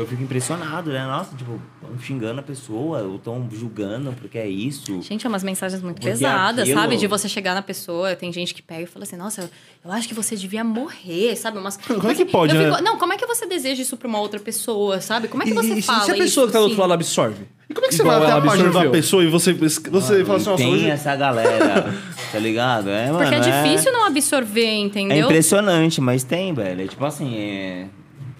eu 0.00 0.06
fico 0.06 0.22
impressionado, 0.22 0.90
né? 0.92 1.04
Nossa, 1.04 1.34
tipo, 1.36 1.60
xingando 2.00 2.38
a 2.38 2.42
pessoa, 2.42 3.02
ou 3.02 3.18
tão 3.18 3.48
julgando 3.52 4.12
porque 4.20 4.38
é 4.38 4.48
isso. 4.48 5.02
Gente, 5.02 5.26
é 5.26 5.28
umas 5.28 5.42
mensagens 5.42 5.82
muito 5.82 5.96
Porque 5.96 6.10
pesadas, 6.10 6.60
aquilo- 6.62 6.80
sabe? 6.80 6.96
De 6.96 7.06
você 7.08 7.28
chegar 7.28 7.54
na 7.54 7.62
pessoa, 7.62 8.14
tem 8.14 8.32
gente 8.32 8.54
que 8.54 8.62
pega 8.62 8.82
e 8.82 8.86
fala 8.86 9.02
assim, 9.02 9.16
nossa, 9.16 9.50
eu 9.84 9.90
acho 9.90 10.06
que 10.06 10.14
você 10.14 10.36
devia 10.36 10.62
morrer, 10.62 11.34
sabe? 11.36 11.58
Umas... 11.58 11.76
Como 11.76 12.08
é 12.10 12.14
que 12.14 12.24
pode, 12.24 12.54
eu 12.54 12.62
né? 12.62 12.70
fico, 12.70 12.82
Não, 12.84 12.96
como 12.96 13.12
é 13.12 13.16
que 13.16 13.26
você 13.26 13.46
deseja 13.46 13.82
isso 13.82 13.96
pra 13.96 14.06
uma 14.06 14.20
outra 14.20 14.38
pessoa, 14.38 15.00
sabe? 15.00 15.26
Como 15.26 15.42
é 15.42 15.46
que 15.46 15.52
você 15.54 15.74
e, 15.74 15.78
e 15.78 15.82
fala 15.82 16.04
se 16.04 16.10
a 16.12 16.14
pessoa 16.14 16.26
isso, 16.26 16.46
que 16.46 16.52
tá 16.52 16.58
do 16.58 16.62
outro 16.62 16.74
assim? 16.74 16.80
lado 16.80 16.92
absorve? 16.92 17.44
E 17.68 17.74
como 17.74 17.86
é 17.86 17.88
que 17.90 17.94
você 17.96 18.02
Igual 18.02 18.20
vai 18.20 18.30
até 18.30 18.38
a 18.38 18.42
página 18.42 18.70
da 18.70 18.90
pessoa 18.90 19.24
e 19.24 19.26
você, 19.26 19.52
você 19.52 20.24
fala 20.24 20.36
assim, 20.38 20.48
nossa, 20.50 20.56
Tem 20.56 20.72
hoje... 20.74 20.88
essa 20.90 21.14
galera, 21.16 21.92
tá 22.32 22.38
ligado? 22.38 22.88
É, 22.88 23.06
mano, 23.10 23.18
Porque 23.18 23.34
é 23.34 23.40
difícil 23.40 23.92
não 23.92 24.06
absorver, 24.06 24.64
É 24.64 24.74
entendeu? 24.76 25.24
impressionante, 25.26 26.00
mas 26.00 26.22
tem, 26.24 26.54
velho. 26.54 26.82
É 26.82 26.86
tipo 26.86 27.04
assim, 27.04 27.36
é 27.36 27.86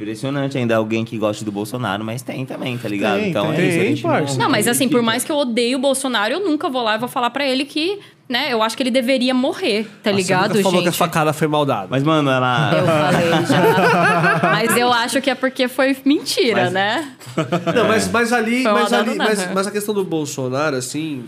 impressionante 0.00 0.56
ainda 0.56 0.76
alguém 0.76 1.04
que 1.04 1.18
gosta 1.18 1.44
do 1.44 1.50
Bolsonaro, 1.50 2.04
mas 2.04 2.22
tem 2.22 2.46
também, 2.46 2.78
tá 2.78 2.88
ligado? 2.88 3.18
Tem, 3.18 3.30
então 3.30 3.52
tem. 3.52 3.64
é 3.64 3.90
isso. 3.90 4.06
a 4.06 4.16
Tem, 4.18 4.26
gente. 4.26 4.38
Não, 4.38 4.48
mas 4.48 4.68
assim, 4.68 4.88
por 4.88 5.02
mais 5.02 5.24
que 5.24 5.32
eu 5.32 5.36
odeie 5.36 5.74
o 5.74 5.78
Bolsonaro, 5.78 6.34
eu 6.34 6.40
nunca 6.40 6.68
vou 6.68 6.82
lá 6.82 6.94
e 6.94 6.98
vou 6.98 7.08
falar 7.08 7.30
pra 7.30 7.44
ele 7.44 7.64
que, 7.64 7.98
né, 8.28 8.52
eu 8.52 8.62
acho 8.62 8.76
que 8.76 8.82
ele 8.84 8.90
deveria 8.92 9.34
morrer, 9.34 9.88
tá 10.02 10.12
ligado, 10.12 10.52
Você 10.52 10.58
nunca 10.58 10.62
falou 10.62 10.78
gente? 10.80 10.82
que 10.84 10.88
a 10.88 10.92
facada 10.92 11.32
foi 11.32 11.48
mal 11.48 11.64
dada. 11.66 11.88
Mas, 11.90 12.04
mano, 12.04 12.30
ela. 12.30 12.70
Eu 12.72 12.86
falei 12.86 13.46
já. 13.46 14.40
Mas 14.54 14.76
eu 14.76 14.92
acho 14.92 15.20
que 15.20 15.30
é 15.30 15.34
porque 15.34 15.66
foi 15.66 15.96
mentira, 16.04 16.64
Mas- 16.64 16.72
né? 16.72 17.12
Não, 17.74 17.86
mas, 17.88 18.08
mas 18.10 18.32
ali, 18.32 18.62
Foi 18.62 18.72
mas, 18.72 18.92
ali 18.92 19.14
mas, 19.16 19.52
mas 19.52 19.66
a 19.66 19.70
questão 19.70 19.94
do 19.94 20.04
Bolsonaro, 20.04 20.76
assim. 20.76 21.24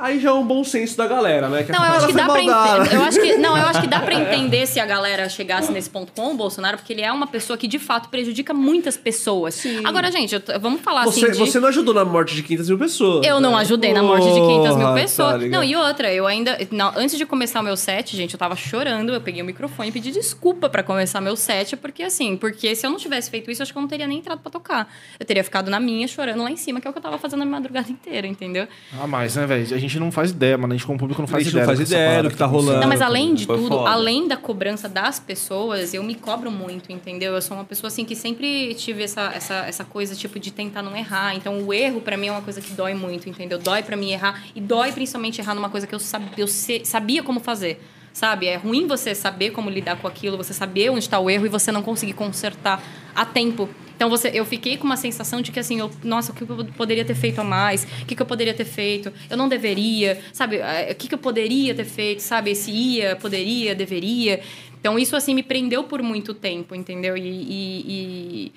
Aí 0.00 0.18
já 0.18 0.30
é 0.30 0.32
um 0.32 0.44
bom 0.46 0.64
senso 0.64 0.96
da 0.96 1.06
galera, 1.06 1.48
né? 1.48 1.62
Que 1.62 1.72
a 1.72 1.78
Não, 1.78 1.84
eu 1.86 1.92
acho 1.92 2.06
que 2.06 2.12
dá 2.14 2.24
pra 2.26 2.40
entender. 2.42 2.94
Eu 2.94 3.02
acho 3.02 3.20
que, 3.20 3.36
não, 3.36 3.56
eu 3.58 3.66
acho 3.66 3.80
que 3.82 3.86
dá 3.86 4.00
pra 4.00 4.14
entender 4.14 4.66
se 4.66 4.80
a 4.80 4.86
galera 4.86 5.28
chegasse 5.28 5.70
nesse 5.70 5.90
ponto 5.90 6.12
com 6.12 6.32
o 6.32 6.34
Bolsonaro, 6.36 6.78
porque 6.78 6.92
ele 6.92 7.02
é 7.02 7.12
uma 7.12 7.26
pessoa 7.26 7.56
que 7.56 7.68
de 7.68 7.78
fato 7.78 8.08
prejudica 8.08 8.54
muitas 8.54 8.96
pessoas. 8.96 9.62
Agora, 9.84 10.10
gente, 10.10 10.34
eu 10.34 10.42
vamos 10.60 10.80
falar 10.80 11.04
Você, 11.04 11.26
assim. 11.26 11.32
de- 11.32 11.38
você 11.38 11.60
não 11.60 11.68
ajudou 11.68 11.92
na 11.94 12.04
morte 12.04 12.34
de 12.34 12.42
500 12.42 12.68
mil 12.68 12.78
pessoas. 12.78 13.26
Eu 13.26 13.40
não 13.40 13.52
né? 13.52 13.58
ajudei 13.58 13.92
na 13.92 14.02
morte 14.02 14.24
de 14.26 14.40
500 14.40 14.76
mil 14.76 14.86
Porra, 14.86 15.00
pessoas. 15.00 15.42
tá 15.42 15.48
não, 15.48 15.62
e 15.62 15.76
outra, 15.76 16.12
eu 16.12 16.26
ainda. 16.26 16.56
não, 16.70 16.92
antes 16.96 17.18
de 17.18 17.26
começar 17.26 17.60
o 17.60 17.62
meu 17.62 17.76
set, 17.76 18.16
gente, 18.16 18.32
eu 18.34 18.38
tava 18.38 18.56
chorando. 18.56 19.12
Eu 19.12 19.20
peguei 19.20 19.42
o 19.42 19.44
microfone 19.44 19.90
e 19.90 19.92
pedi 19.92 20.10
desculpa 20.10 20.68
pra 20.70 20.82
começar 20.82 21.20
meu 21.20 21.36
set, 21.36 21.76
porque 21.76 22.02
assim, 22.02 22.36
porque 22.36 22.74
se 22.74 22.86
eu 22.86 22.90
não 22.90 22.96
tivesse 22.98 23.30
feito 23.30 23.50
isso, 23.50 23.60
eu 23.60 23.64
acho 23.64 23.72
que 23.72 23.78
eu 23.78 23.82
não 23.82 23.88
teria 23.88 24.06
nem 24.06 24.18
entrado 24.18 24.40
pra 24.40 24.50
tocar. 24.50 24.88
Eu 25.18 25.26
teria 25.26 25.44
ficado 25.44 25.70
na 25.70 25.78
minha, 25.78 26.08
chorando 26.08 26.42
lá 26.42 26.50
em 26.50 26.56
cima, 26.56 26.80
que 26.80 26.86
é 26.86 26.90
o 26.90 26.92
que 26.92 26.98
eu 26.98 27.02
tava 27.02 27.18
fazendo 27.18 27.42
a 27.42 27.46
madrugada 27.46 27.88
inteira, 27.92 28.26
entendeu? 28.26 28.66
Ah, 28.98 29.06
mas, 29.06 29.36
né, 29.36 29.46
velho? 29.46 29.62
A 29.74 29.78
gente 29.78 29.89
não 29.98 30.12
faz 30.12 30.30
ideia, 30.30 30.56
mano. 30.58 30.72
A 30.72 30.76
gente 30.76 30.86
como 30.86 30.98
público 30.98 31.20
não 31.20 31.24
A 31.24 31.28
faz 31.30 31.44
gente 31.44 31.52
ideia. 31.52 31.66
não 31.66 31.74
faz 31.76 31.88
ideia 31.90 32.22
do 32.22 32.30
que 32.30 32.36
tá 32.36 32.46
rolando. 32.46 32.80
Não, 32.80 32.86
mas 32.88 33.00
além 33.02 33.34
de 33.34 33.46
Foi 33.46 33.56
tudo, 33.56 33.68
foda. 33.78 33.90
além 33.90 34.28
da 34.28 34.36
cobrança 34.36 34.88
das 34.88 35.18
pessoas, 35.18 35.92
eu 35.94 36.02
me 36.02 36.14
cobro 36.14 36.50
muito, 36.50 36.92
entendeu? 36.92 37.34
Eu 37.34 37.42
sou 37.42 37.56
uma 37.56 37.64
pessoa 37.64 37.88
assim 37.88 38.04
que 38.04 38.14
sempre 38.14 38.74
tive 38.74 39.02
essa, 39.02 39.32
essa, 39.34 39.54
essa 39.66 39.84
coisa 39.84 40.14
tipo 40.14 40.38
de 40.38 40.50
tentar 40.50 40.82
não 40.82 40.96
errar. 40.96 41.34
Então 41.34 41.60
o 41.62 41.72
erro 41.74 42.00
pra 42.00 42.16
mim 42.16 42.28
é 42.28 42.32
uma 42.32 42.42
coisa 42.42 42.60
que 42.60 42.72
dói 42.74 42.94
muito, 42.94 43.28
entendeu? 43.28 43.58
Dói 43.58 43.82
pra 43.82 43.96
mim 43.96 44.12
errar 44.12 44.42
e 44.54 44.60
dói 44.60 44.92
principalmente 44.92 45.40
errar 45.40 45.54
numa 45.54 45.70
coisa 45.70 45.86
que 45.86 45.94
eu, 45.94 45.98
sab, 45.98 46.22
eu 46.36 46.46
se- 46.46 46.82
sabia 46.84 47.22
como 47.22 47.40
fazer. 47.40 47.82
Sabe? 48.12 48.46
É 48.46 48.56
ruim 48.56 48.88
você 48.88 49.14
saber 49.14 49.50
como 49.50 49.70
lidar 49.70 49.96
com 49.96 50.08
aquilo, 50.08 50.36
você 50.36 50.52
saber 50.52 50.90
onde 50.90 50.98
está 50.98 51.20
o 51.20 51.30
erro 51.30 51.46
e 51.46 51.48
você 51.48 51.70
não 51.70 51.80
conseguir 51.80 52.12
consertar 52.12 52.82
a 53.14 53.24
tempo. 53.24 53.68
Então 54.00 54.08
você, 54.08 54.30
eu 54.32 54.46
fiquei 54.46 54.78
com 54.78 54.84
uma 54.86 54.96
sensação 54.96 55.42
de 55.42 55.52
que 55.52 55.60
assim, 55.60 55.78
eu, 55.78 55.90
nossa, 56.02 56.32
o 56.32 56.34
que 56.34 56.40
eu 56.40 56.64
poderia 56.74 57.04
ter 57.04 57.14
feito 57.14 57.38
a 57.38 57.44
mais? 57.44 57.84
O 57.84 58.06
que, 58.06 58.16
que 58.16 58.22
eu 58.22 58.24
poderia 58.24 58.54
ter 58.54 58.64
feito? 58.64 59.12
Eu 59.28 59.36
não 59.36 59.46
deveria, 59.46 60.18
sabe? 60.32 60.56
Eh, 60.56 60.92
O 60.92 60.94
que, 60.94 61.06
que 61.06 61.12
eu 61.14 61.18
poderia 61.18 61.74
ter 61.74 61.84
feito, 61.84 62.20
sabe? 62.20 62.54
Se 62.54 62.70
ia, 62.70 63.14
poderia, 63.16 63.74
deveria. 63.74 64.40
Então 64.80 64.98
isso 64.98 65.14
assim 65.14 65.34
me 65.34 65.42
prendeu 65.42 65.84
por 65.84 66.00
muito 66.02 66.32
tempo, 66.32 66.74
entendeu? 66.74 67.14
E, 67.14 67.20
e, 67.28 67.84
e, 67.88 68.52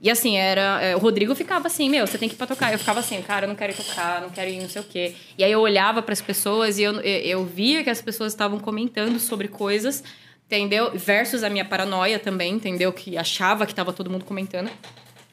e, 0.00 0.10
assim, 0.10 0.38
era. 0.38 0.80
eh, 0.82 0.96
O 0.96 0.98
Rodrigo 0.98 1.34
ficava 1.34 1.66
assim, 1.66 1.90
meu, 1.90 2.06
você 2.06 2.16
tem 2.16 2.26
que 2.26 2.34
ir 2.34 2.38
pra 2.38 2.46
tocar. 2.46 2.72
Eu 2.72 2.78
ficava 2.78 3.00
assim, 3.00 3.20
cara, 3.20 3.44
eu 3.44 3.48
não 3.50 3.54
quero 3.54 3.74
ir 3.74 3.76
tocar, 3.76 4.22
não 4.22 4.30
quero 4.30 4.50
ir 4.50 4.60
não 4.62 4.68
sei 4.70 4.80
o 4.80 4.84
quê. 4.86 5.12
E 5.36 5.44
aí 5.44 5.52
eu 5.52 5.60
olhava 5.60 6.00
para 6.00 6.14
as 6.14 6.22
pessoas 6.22 6.78
e 6.78 6.82
eu 6.84 6.94
eu 7.02 7.44
via 7.44 7.84
que 7.84 7.90
as 7.90 8.00
pessoas 8.00 8.32
estavam 8.32 8.58
comentando 8.58 9.20
sobre 9.20 9.46
coisas 9.46 10.02
entendeu? 10.46 10.92
Versus 10.94 11.42
a 11.42 11.50
minha 11.50 11.64
paranoia 11.64 12.18
também, 12.18 12.54
entendeu? 12.54 12.92
Que 12.92 13.18
achava 13.18 13.66
que 13.66 13.74
tava 13.74 13.92
todo 13.92 14.10
mundo 14.10 14.24
comentando. 14.24 14.70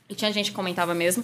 E 0.09 0.15
tinha 0.15 0.31
gente 0.31 0.49
que 0.49 0.55
comentava 0.55 0.93
mesmo. 0.93 1.23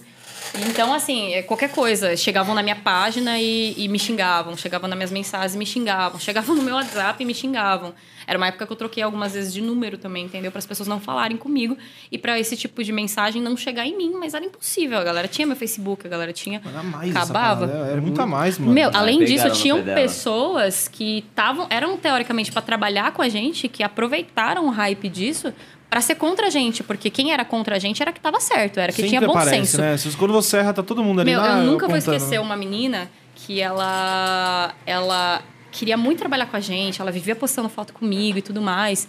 Então, 0.68 0.94
assim, 0.94 1.34
é, 1.34 1.42
qualquer 1.42 1.72
coisa. 1.72 2.16
Chegavam 2.18 2.56
na 2.56 2.64
minha 2.64 2.76
página 2.76 3.40
e, 3.40 3.74
e 3.78 3.88
me 3.88 4.00
xingavam. 4.00 4.58
Chegavam 4.58 4.90
nas 4.90 4.98
minhas 4.98 5.12
mensagens 5.12 5.56
e 5.56 5.58
me 5.58 5.66
xingavam. 5.66 6.20
Chegavam 6.20 6.56
no 6.56 6.64
meu 6.64 6.76
WhatsApp 6.76 7.22
e 7.22 7.26
me 7.26 7.34
xingavam. 7.34 7.94
Era 8.26 8.38
uma 8.38 8.48
época 8.48 8.66
que 8.66 8.72
eu 8.72 8.78
troquei 8.78 9.02
algumas 9.02 9.34
vezes 9.34 9.54
de 9.54 9.62
número 9.62 9.98
também, 9.98 10.26
entendeu? 10.26 10.52
Para 10.52 10.60
as 10.60 10.66
pessoas 10.66 10.88
não 10.88 11.00
falarem 11.00 11.38
comigo. 11.38 11.78
E 12.12 12.18
para 12.18 12.40
esse 12.40 12.56
tipo 12.56 12.84
de 12.84 12.92
mensagem 12.92 13.42
não 13.42 13.56
chegar 13.56 13.86
em 13.86 13.96
mim. 13.96 14.14
Mas 14.20 14.34
era 14.34 14.46
impossível. 14.46 14.98
A 14.98 15.04
galera 15.04 15.28
tinha 15.28 15.46
meu 15.46 15.56
Facebook, 15.56 16.06
a 16.06 16.10
galera 16.10 16.34
tinha... 16.34 16.62
Era 16.66 16.84
mais 16.84 17.16
Acabava. 17.16 17.66
Era 17.66 18.02
muito 18.02 18.22
a 18.22 18.26
mais, 18.26 18.58
mano. 18.58 18.74
Meu, 18.74 18.90
além 18.94 19.24
disso, 19.24 19.50
tinham 19.52 19.84
pessoas 19.84 20.88
que 20.88 21.20
estavam, 21.30 21.68
eram 21.70 21.98
teoricamente 21.98 22.52
para 22.52 22.62
trabalhar 22.62 23.12
com 23.14 23.22
a 23.22 23.30
gente, 23.30 23.68
que 23.68 23.84
aproveitaram 23.84 24.68
o 24.68 24.70
hype 24.70 25.10
disso 25.10 25.54
para 25.90 26.02
ser 26.02 26.16
contra 26.16 26.48
a 26.48 26.50
gente, 26.50 26.84
porque 26.84 27.10
quem 27.10 27.32
era 27.34 27.44
contra 27.44 27.76
a 27.76 27.80
gente 27.80 28.02
era 28.02 28.12
que 28.12 28.20
tava 28.20 28.40
certo, 28.40 28.80
era 28.80 28.92
que 28.92 28.98
Sempre 28.98 29.10
tinha 29.10 29.22
bom 29.22 29.32
aparece, 29.32 29.78
senso. 29.78 30.10
né? 30.10 30.14
Quando 30.18 30.32
você 30.34 30.58
erra, 30.58 30.74
tá 30.74 30.84
todo 30.84 31.04
mundo 31.04 31.22
ali 31.22 31.32
Meu, 31.32 31.40
lá, 31.40 31.58
eu 31.60 31.64
nunca 31.64 31.88
vou 31.88 31.96
apontando. 31.96 32.18
esquecer 32.18 32.40
uma 32.40 32.56
menina 32.56 33.10
que 33.36 33.60
ela 33.60 34.74
ela 34.86 35.42
queria 35.72 35.98
muito 35.98 36.20
trabalhar 36.20 36.46
com 36.46 36.58
a 36.58 36.60
gente, 36.60 37.02
ela 37.02 37.12
vivia 37.12 37.36
postando 37.36 37.70
foto 37.70 37.94
comigo 37.94 38.38
e 38.38 38.42
tudo 38.42 38.62
mais. 38.62 39.08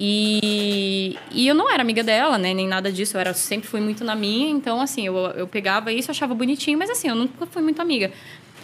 E, 0.00 1.18
e 1.32 1.48
eu 1.48 1.54
não 1.56 1.68
era 1.68 1.82
amiga 1.82 2.04
dela, 2.04 2.38
né? 2.38 2.54
Nem 2.54 2.68
nada 2.68 2.92
disso. 2.92 3.16
Eu 3.16 3.20
era, 3.20 3.34
sempre 3.34 3.66
fui 3.68 3.80
muito 3.80 4.04
na 4.04 4.14
minha. 4.14 4.48
Então, 4.48 4.80
assim, 4.80 5.06
eu, 5.06 5.16
eu 5.16 5.46
pegava 5.48 5.92
isso, 5.92 6.08
achava 6.10 6.34
bonitinho. 6.34 6.78
Mas, 6.78 6.88
assim, 6.88 7.08
eu 7.08 7.16
nunca 7.16 7.46
fui 7.46 7.62
muito 7.62 7.82
amiga. 7.82 8.12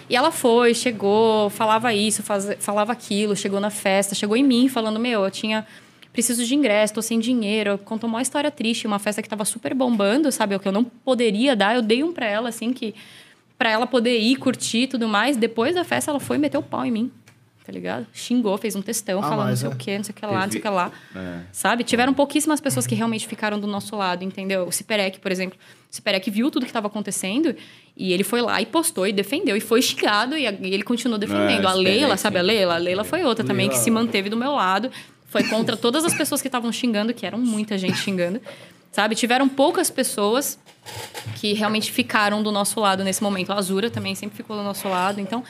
E 0.09 0.15
ela 0.15 0.31
foi, 0.31 0.75
chegou, 0.75 1.51
falava 1.51 1.93
isso, 1.93 2.23
faz, 2.23 2.57
falava 2.61 2.93
aquilo. 2.93 3.35
Chegou 3.35 3.59
na 3.59 3.71
festa, 3.71 4.15
chegou 4.15 4.37
em 4.37 4.45
mim 4.45 4.69
falando... 4.69 5.01
Meu, 5.01 5.25
eu 5.25 5.31
tinha... 5.31 5.67
Preciso 6.15 6.47
de 6.47 6.55
ingresso, 6.55 6.95
tô 6.95 7.03
sem 7.03 7.19
dinheiro. 7.19 7.77
Contou 7.77 8.09
uma 8.09 8.23
história 8.23 8.51
triste. 8.51 8.87
Uma 8.87 9.01
festa 9.01 9.21
que 9.21 9.29
tava 9.29 9.45
super 9.45 9.75
bombando, 9.75 10.31
sabe? 10.31 10.55
O 10.55 10.61
que 10.61 10.69
eu 10.69 10.73
não 10.73 10.85
poderia 10.85 11.57
dar. 11.57 11.75
Eu 11.75 11.83
dei 11.83 12.03
um 12.05 12.13
pra 12.13 12.25
ela, 12.25 12.49
assim, 12.49 12.73
que... 12.73 12.95
Pra 13.59 13.69
ela 13.69 13.87
poder 13.87 14.19
ir, 14.19 14.37
curtir 14.37 14.83
e 14.83 14.87
tudo 14.87 15.09
mais. 15.09 15.37
Depois 15.37 15.75
da 15.75 15.85
festa, 15.85 16.13
ela 16.13 16.21
foi 16.21 16.39
meter 16.39 16.57
o 16.57 16.63
pau 16.63 16.87
em 16.87 16.91
mim 16.91 17.13
tá 17.65 17.73
ligado? 17.73 18.07
Xingou, 18.13 18.59
fez 18.59 18.77
um 18.77 18.83
textão, 18.83 19.21
Ah, 19.21 19.29
falando 19.29 19.49
não 19.49 19.57
sei 19.57 19.69
é. 19.69 19.73
o 19.73 19.75
quê, 19.75 19.97
não 19.97 20.05
sei 20.05 20.13
o 20.13 20.15
que 20.15 20.27
lá, 20.27 20.45
não 20.45 20.51
sei 20.53 20.61
o 20.61 20.63
que 20.63 20.69
lá. 20.69 20.93
É. 21.17 21.39
Sabe? 21.51 21.83
Tiveram 21.83 22.13
pouquíssimas 22.13 22.61
pessoas 22.61 22.87
que 22.87 22.95
realmente 22.95 23.27
ficaram 23.27 23.59
do 23.59 23.67
nosso 23.67 23.97
lado, 23.97 24.23
entendeu? 24.23 24.67
O 24.67 24.71
Ciperec, 24.71 25.19
por 25.19 25.33
exemplo. 25.33 25.59
O 25.91 25.95
Ciperec 25.95 26.31
viu 26.31 26.51
tudo 26.51 26.65
que 26.65 26.71
estava 26.71 26.89
acontecendo 26.89 27.57
e 27.97 28.13
ele 28.13 28.23
foi 28.23 28.43
lá 28.43 28.61
e 28.61 28.67
postou 28.67 29.07
e 29.07 29.13
defendeu. 29.15 29.57
E 29.57 29.61
foi 29.61 29.81
xingado 29.81 30.37
e, 30.37 30.43
e 30.45 30.75
ele 30.75 30.83
continuou 30.83 31.19
defendendo. 31.19 31.67
É, 31.67 31.71
a 31.71 31.73
Leila, 31.73 32.17
sabe 32.19 32.39
a. 32.39 32.43
Leila? 32.43 32.75
A 32.75 32.79
Leila 32.79 33.03
foi 33.03 33.25
outra 33.25 33.43
também 33.43 33.71
que 33.71 33.79
se 33.79 33.91
manteve 33.91 34.29
do 34.29 34.37
meu 34.37 34.53
lado. 34.53 34.91
Foi 35.35 35.43
contra 35.43 35.77
todas 35.77 36.05
as 36.05 36.15
pessoas 36.15 36.41
que 36.41 36.47
estavam 36.47 36.71
xingando, 36.71 37.13
que 37.13 37.27
eram 37.27 37.39
muita 37.39 37.77
gente 37.77 37.99
xingando. 37.99 38.41
Sabe? 38.93 39.17
Tiveram 39.17 39.49
poucas 39.49 39.91
pessoas 39.91 40.57
que 41.35 41.55
realmente 41.55 41.91
ficaram 41.91 42.41
do 42.41 42.53
nosso 42.53 42.79
lado 42.79 43.03
nesse 43.03 43.21
momento. 43.21 43.51
A 43.51 43.57
Azura 43.57 43.91
também 43.91 44.15
sempre 44.15 44.37
ficou 44.37 44.57
do 44.57 44.63
nosso 44.63 44.89
lado. 44.89 45.21
Então, 45.21 45.43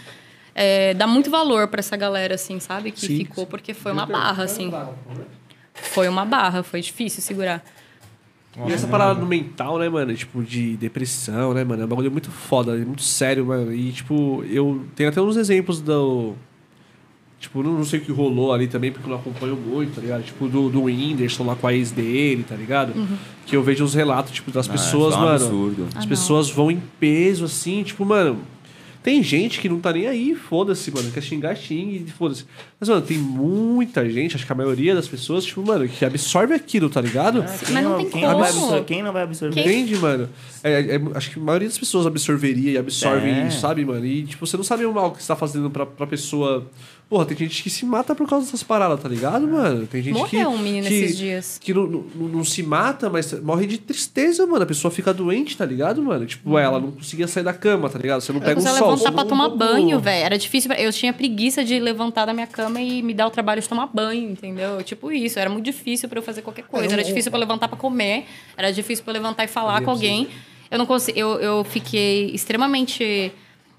é, 0.55 0.95
dá 0.95 1.07
muito 1.07 1.29
valor 1.29 1.69
pra 1.69 1.81
essa 1.81 1.99
galera, 1.99 2.37
assim, 2.37 2.59
sabe? 2.61 2.93
Que 2.93 3.07
Sim, 3.07 3.19
ficou, 3.19 3.45
porque 3.45 3.75
foi 3.75 3.93
uma 3.93 4.07
barra, 4.07 4.45
assim. 4.45 4.73
Foi 5.75 6.09
uma 6.09 6.25
barra, 6.25 6.63
foi 6.63 6.81
difícil 6.81 7.23
segurar. 7.23 7.63
E 8.67 8.73
essa 8.73 8.87
parada 8.87 9.21
do 9.21 9.27
mental, 9.27 9.79
né, 9.79 9.87
mano? 9.87 10.15
Tipo, 10.15 10.43
de 10.43 10.79
depressão, 10.79 11.53
né, 11.53 11.63
mano? 11.63 11.83
É 11.83 11.85
um 11.85 11.89
bagulho 11.89 12.11
muito 12.11 12.31
foda, 12.31 12.75
é 12.75 12.85
muito 12.87 13.03
sério, 13.03 13.45
mano. 13.45 13.71
E, 13.71 13.93
tipo, 13.93 14.43
eu 14.45 14.87
tenho 14.97 15.11
até 15.11 15.21
uns 15.21 15.37
exemplos 15.37 15.83
do. 15.83 16.35
Tipo, 17.45 17.63
não, 17.63 17.75
não 17.75 17.85
sei 17.85 18.01
o 18.01 18.03
que 18.03 18.11
rolou 18.11 18.53
ali 18.55 18.67
também, 18.67 18.91
porque 18.91 19.07
eu 19.07 19.11
não 19.13 19.19
acompanho 19.19 19.55
muito, 19.55 19.97
tá 19.97 20.01
ligado? 20.01 20.23
Tipo, 20.25 20.49
do, 20.49 20.71
do 20.71 20.85
Whindersson 20.85 21.45
lá 21.45 21.55
com 21.55 21.67
a 21.67 21.75
ex 21.75 21.91
dele, 21.91 22.43
tá 22.43 22.57
ligado? 22.57 22.93
Que 23.47 23.55
eu 23.55 23.63
vejo 23.63 23.85
uns 23.85 23.93
relatos, 23.95 24.33
tipo, 24.33 24.51
das 24.51 24.67
Ah, 24.69 24.73
pessoas, 24.73 25.15
é 25.15 25.17
um 25.19 25.21
mano. 25.21 25.33
absurdo. 25.35 25.87
As 25.91 25.97
Ah, 25.97 26.01
não. 26.01 26.09
pessoas 26.09 26.49
vão 26.51 26.71
em 26.71 26.83
peso, 26.99 27.45
assim, 27.45 27.83
tipo, 27.83 28.03
mano. 28.05 28.39
Tem 29.03 29.23
gente 29.23 29.61
que 29.61 29.69
não 29.69 29.81
tá 29.81 29.93
nem 29.93 30.07
aí, 30.07 30.35
foda-se, 30.35 30.91
mano. 30.91 31.11
Quer 31.11 31.23
xingar, 31.23 31.55
xingue, 31.55 32.11
foda-se. 32.11 32.47
Mas, 32.81 32.89
mano, 32.89 33.03
tem 33.03 33.19
muita 33.19 34.09
gente, 34.09 34.35
acho 34.35 34.47
que 34.47 34.53
a 34.53 34.55
maioria 34.55 34.95
das 34.95 35.07
pessoas, 35.07 35.45
tipo, 35.45 35.63
mano, 35.63 35.87
que 35.87 36.03
absorve 36.07 36.55
aquilo, 36.55 36.89
tá 36.89 37.03
ligado? 37.03 37.45
Mas 37.71 37.85
não 37.85 37.99
tem 37.99 38.09
quem 38.09 38.23
como. 38.23 38.39
vai 38.39 38.49
absorver? 38.49 38.85
Quem 38.85 39.03
não 39.03 39.13
vai 39.13 39.23
absorver? 39.25 39.63
Quem- 39.63 39.83
Entende, 39.83 39.97
mano? 40.01 40.27
É, 40.63 40.97
é, 40.97 41.01
acho 41.17 41.31
que 41.33 41.39
a 41.39 41.43
maioria 41.43 41.69
das 41.69 41.77
pessoas 41.77 42.07
absorveria 42.07 42.71
e 42.73 42.79
absorve 42.79 43.29
É. 43.29 43.47
isso, 43.47 43.61
sabe, 43.61 43.85
mano? 43.85 44.07
E, 44.07 44.23
tipo, 44.23 44.47
você 44.47 44.57
não 44.57 44.65
sabe 44.65 44.87
o 44.87 44.93
mal 44.95 45.11
que 45.13 45.23
você 45.23 45.29
tá 45.29 45.37
fazendo 45.37 45.69
pra, 45.71 45.85
pra 45.85 46.07
pessoa. 46.07 46.67
Porra, 47.15 47.27
tem 47.27 47.37
gente 47.37 47.63
que 47.63 47.71
se 47.71 47.87
mata 47.87 48.13
por 48.13 48.29
causa 48.29 48.45
dessas 48.47 48.65
paradas, 48.65 49.01
tá 49.01 49.09
ligado, 49.09 49.47
mano? 49.47 49.87
Tem 49.87 50.03
gente 50.03 50.15
que. 50.15 50.19
Morreu 50.19 50.49
um 50.51 50.59
menino 50.59 50.89
que, 50.89 50.95
esses 50.95 51.17
dias. 51.17 51.61
Que 51.63 51.73
não, 51.73 51.87
não, 51.87 52.27
não 52.29 52.45
se 52.45 52.61
mata, 52.61 53.09
mas 53.09 53.33
morre 53.41 53.69
de 53.69 53.79
tristeza, 53.79 54.45
mano. 54.49 54.65
A 54.65 54.67
pessoa 54.67 54.91
fica 54.91 55.15
doente, 55.15 55.57
tá 55.57 55.65
ligado, 55.65 56.03
mano? 56.03 56.27
Tipo, 56.27 56.59
ela 56.59 56.81
não 56.81 56.91
conseguia 56.91 57.29
sair 57.29 57.45
da 57.45 57.53
cama, 57.53 57.89
tá 57.89 58.01
ligado? 58.01 58.21
Você 58.21 58.33
não 58.33 58.41
Eu 58.41 58.45
pega 58.45 58.59
um 58.59 58.63
sol. 58.65 58.73
levantar 58.75 58.97
você 58.97 59.13
pra 59.13 59.25
tomar 59.25 59.49
banho, 59.51 60.01
velho. 60.01 60.25
Era 60.25 60.37
difícil. 60.37 60.69
pra- 60.69 60.81
Eu 60.81 60.93
tinha 60.93 61.13
preguiça 61.13 61.63
de 61.65 61.79
levantar 61.79 62.27
da 62.27 62.33
minha 62.35 62.49
cama 62.49 62.81
e 62.81 63.01
me 63.01 63.15
dar 63.15 63.29
o 63.29 63.31
trabalho 63.31 63.63
de 63.63 63.69
tomar 63.69 63.87
banho, 63.95 64.31
entendeu? 64.33 64.83
Tipo 64.83 65.13
isso. 65.13 65.39
Era 65.39 65.49
muito 65.49 65.65
difícil 65.67 66.09
pra 66.09 66.19
eu 66.19 66.23
fazer 66.25 66.43
qualquer 66.43 66.65
coisa. 66.65 66.93
Era 66.93 67.05
difícil 67.05 67.31
pra 67.31 67.39
eu 67.39 67.43
levantar 67.43 67.69
pra 67.69 67.79
comer. 67.79 68.25
Era 68.57 68.73
difícil 68.73 69.05
pra 69.05 69.13
eu 69.13 69.15
levantar 69.23 69.45
e 69.45 69.47
falar 69.47 69.83
com 69.83 69.91
alguém. 69.93 70.27
Eu 70.69 70.79
não 70.79 70.87
consegui. 70.87 71.21
Eu, 71.21 71.39
eu 71.39 71.63
fiquei 71.63 72.31
extremamente. 72.35 73.31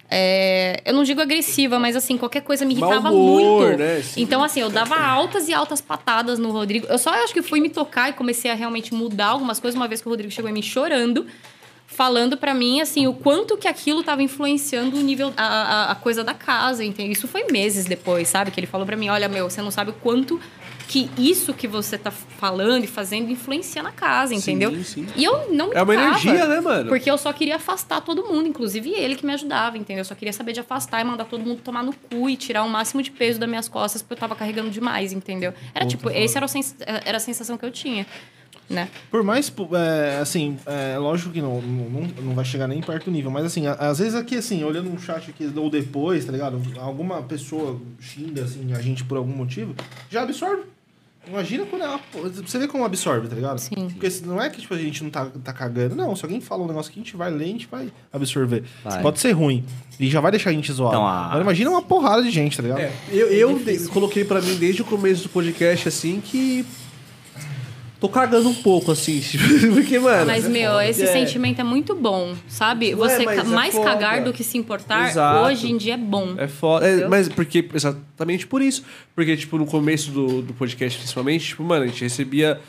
É, 0.09 0.82
eu 0.85 0.93
não 0.93 1.03
digo 1.03 1.19
agressiva, 1.19 1.80
mas 1.80 1.95
assim, 1.95 2.17
qualquer 2.17 2.42
coisa 2.42 2.64
me 2.64 2.74
irritava 2.74 3.09
humor, 3.09 3.64
muito. 3.64 3.77
né? 3.77 4.01
Sim. 4.01 4.22
Então, 4.22 4.43
assim, 4.43 4.61
eu 4.61 4.69
dava 4.69 4.95
altas 4.98 5.48
e 5.48 5.53
altas 5.53 5.82
patadas 5.82 6.38
no 6.38 6.51
Rodrigo. 6.51 6.85
Eu 6.88 6.98
só 6.98 7.09
acho 7.09 7.34
que 7.34 7.42
fui 7.42 7.59
me 7.59 7.69
tocar 7.69 8.09
e 8.09 8.14
comecei 8.14 8.51
a 8.51 8.53
realmente 8.53 8.93
mudar 8.93 9.27
algumas 9.27 9.59
coisas 9.59 9.75
uma 9.75 9.88
vez 9.88 10.01
que 10.01 10.08
o 10.08 10.11
Rodrigo 10.11 10.32
chegou 10.32 10.50
em 10.50 10.53
mim 10.53 10.61
chorando, 10.61 11.25
falando 11.88 12.38
pra 12.38 12.53
mim, 12.53 12.82
assim, 12.82 13.08
o 13.08 13.14
quanto 13.14 13.58
que 13.58 13.67
aquilo 13.67 14.03
tava 14.03 14.22
influenciando 14.22 14.98
o 14.98 15.01
nível, 15.01 15.34
a, 15.35 15.43
a, 15.43 15.92
a 15.92 15.95
coisa 15.95 16.24
da 16.24 16.34
casa, 16.34 16.84
entende? 16.84 17.14
Isso 17.14 17.27
foi 17.27 17.45
meses 17.51 17.85
depois, 17.85 18.27
sabe? 18.27 18.51
Que 18.51 18.59
ele 18.59 18.67
falou 18.67 18.85
pra 18.85 18.95
mim, 18.95 19.09
olha, 19.09 19.27
meu, 19.27 19.50
você 19.50 19.61
não 19.61 19.72
sabe 19.72 19.90
o 19.90 19.93
quanto 19.93 20.40
que 20.88 21.09
isso 21.17 21.53
que 21.53 21.67
você 21.67 21.97
tá 21.97 22.11
falando 22.11 22.83
e 22.83 22.88
fazendo 22.88 23.31
influencia 23.31 23.81
na 23.81 23.91
casa, 23.91 24.33
entendeu? 24.33 24.72
Sim, 24.72 24.83
sim. 24.83 25.07
E 25.15 25.23
eu 25.23 25.51
não 25.51 25.69
me 25.69 25.75
É 25.75 25.81
uma 25.81 25.93
energia, 25.93 26.45
né, 26.47 26.59
mano? 26.61 26.89
Porque 26.89 27.09
eu 27.09 27.17
só 27.17 27.33
queria 27.33 27.55
afastar 27.55 28.01
todo 28.01 28.23
mundo, 28.23 28.47
inclusive 28.47 28.91
ele 28.91 29.15
que 29.15 29.25
me 29.25 29.33
ajudava, 29.33 29.77
entendeu? 29.77 30.01
Eu 30.01 30.05
só 30.05 30.15
queria 30.15 30.33
saber 30.33 30.53
de 30.53 30.59
afastar 30.59 31.01
e 31.01 31.03
mandar 31.03 31.25
todo 31.25 31.43
mundo 31.43 31.61
tomar 31.61 31.83
no 31.83 31.93
cu 31.93 32.30
e 32.30 32.38
tirar 32.38 32.64
o 32.64 32.69
máximo 32.69 33.01
de 33.01 33.11
peso 33.11 33.39
das 33.39 33.49
minhas 33.49 33.67
costas, 33.67 34.01
porque 34.01 34.14
eu 34.14 34.17
tava 34.19 34.35
carregando 34.35 34.69
demais, 34.69 35.11
entendeu? 35.11 35.53
Era 35.73 35.85
tipo, 35.85 36.09
esse 36.09 36.38
era, 36.38 36.45
o 36.45 36.49
sens- 36.49 36.75
era 36.85 37.17
a 37.17 37.19
sensação 37.19 37.57
que 37.57 37.65
eu 37.65 37.72
tinha, 37.72 38.05
né? 38.69 38.89
Por 39.11 39.23
mais, 39.23 39.51
é, 39.73 40.19
assim, 40.22 40.57
é 40.65 40.97
lógico 40.97 41.31
que 41.31 41.41
não, 41.41 41.61
não, 41.61 42.01
não 42.23 42.33
vai 42.35 42.45
chegar 42.45 42.67
nem 42.67 42.81
perto 42.81 43.05
do 43.05 43.11
nível, 43.11 43.30
mas 43.31 43.45
assim, 43.45 43.65
às 43.67 43.99
vezes 43.99 44.15
aqui, 44.15 44.38
assim, 44.38 44.64
olhando 44.64 44.89
um 44.91 44.97
chat 44.99 45.30
aqui 45.30 45.51
ou 45.55 45.69
depois, 45.69 46.25
tá 46.25 46.31
ligado? 46.31 46.61
Alguma 46.80 47.22
pessoa 47.23 47.80
xinga, 47.99 48.43
assim, 48.43 48.73
a 48.73 48.81
gente 48.81 49.03
por 49.03 49.17
algum 49.17 49.33
motivo, 49.35 49.75
já 50.09 50.22
absorve. 50.23 50.64
Imagina 51.28 51.66
quando 51.66 51.82
ela. 51.84 52.00
pô, 52.12 52.20
Você 52.30 52.58
vê 52.60 52.68
como 52.68 52.84
absorve, 52.86 53.28
tá 53.28 53.36
ligado? 53.36 53.58
Sim. 53.60 53.90
Porque 53.90 54.10
não 54.26 54.42
é 54.42 54.50
que 54.50 54.62
tipo, 54.62 54.74
a 54.74 54.78
gente 54.78 55.04
não 55.04 55.10
tá, 55.10 55.26
tá 55.44 55.52
cagando. 55.54 55.95
Não, 55.95 56.16
se 56.16 56.24
alguém 56.24 56.40
fala 56.42 56.64
um 56.64 56.68
negócio 56.68 56.92
que 56.92 57.00
a 57.00 57.04
gente 57.04 57.16
vai 57.16 57.32
ler, 57.32 57.44
a 57.45 57.48
gente 57.48 57.68
vai 57.70 57.92
absorver. 58.14 58.64
Vai. 58.84 59.02
Pode 59.02 59.20
ser 59.20 59.32
ruim. 59.32 59.64
E 60.00 60.10
já 60.10 60.20
vai 60.22 60.32
deixar 60.32 60.50
a 60.50 60.54
gente 60.54 60.72
zoado. 60.72 60.95
Então, 60.95 61.06
a- 61.08 61.26
Agora 61.28 61.42
imagina 61.42 61.70
uma 61.70 61.82
porrada 61.82 62.22
de 62.24 62.30
gente, 62.32 62.56
tá 62.58 62.64
ligado? 62.64 62.80
É, 62.80 62.92
eu, 63.12 63.28
eu 63.30 63.60
de- 63.60 63.88
coloquei 63.88 64.24
pra 64.26 64.42
mim 64.42 64.56
desde 64.56 64.82
o 64.82 64.86
começo 64.86 65.24
do 65.24 65.30
podcast, 65.30 65.88
assim, 65.88 66.22
que. 66.24 66.66
Tô 67.99 68.09
cagando 68.09 68.49
um 68.49 68.53
pouco, 68.53 68.91
assim. 68.91 69.22
Porque, 69.74 69.98
mano. 69.98 70.25
Mas, 70.25 70.48
meu, 70.48 70.80
esse 70.82 71.03
É. 71.03 71.07
sentimento 71.07 71.59
é 71.59 71.64
muito 71.64 71.95
bom, 71.95 72.35
sabe? 72.48 72.93
Ué, 72.93 73.09
Você 73.09 73.24
mas 73.25 73.35
ca- 73.38 73.41
é 73.41 73.43
mais 73.45 73.74
foda. 73.74 73.85
cagar 73.91 74.24
do 74.24 74.33
que 74.33 74.43
se 74.43 74.57
importar, 74.57 75.09
Exato. 75.09 75.45
hoje 75.45 75.72
em 75.72 75.77
dia 75.77 75.93
é 75.93 75.98
bom. 75.98 76.35
É 76.38 76.48
foda. 76.48 76.85
É, 76.88 77.07
mas 77.07 77.30
porque, 77.30 77.67
exatamente 77.74 78.45
por 78.48 78.61
isso. 78.61 78.83
Porque, 79.15 79.35
tipo, 79.38 79.57
no 79.57 79.65
começo 79.65 80.11
do, 80.11 80.41
do 80.41 80.53
podcast, 80.53 80.98
principalmente, 80.99 81.45
tipo, 81.48 81.64
mano, 81.64 81.83
a 81.85 81.88
gente 81.88 82.03
recebia 82.03 82.59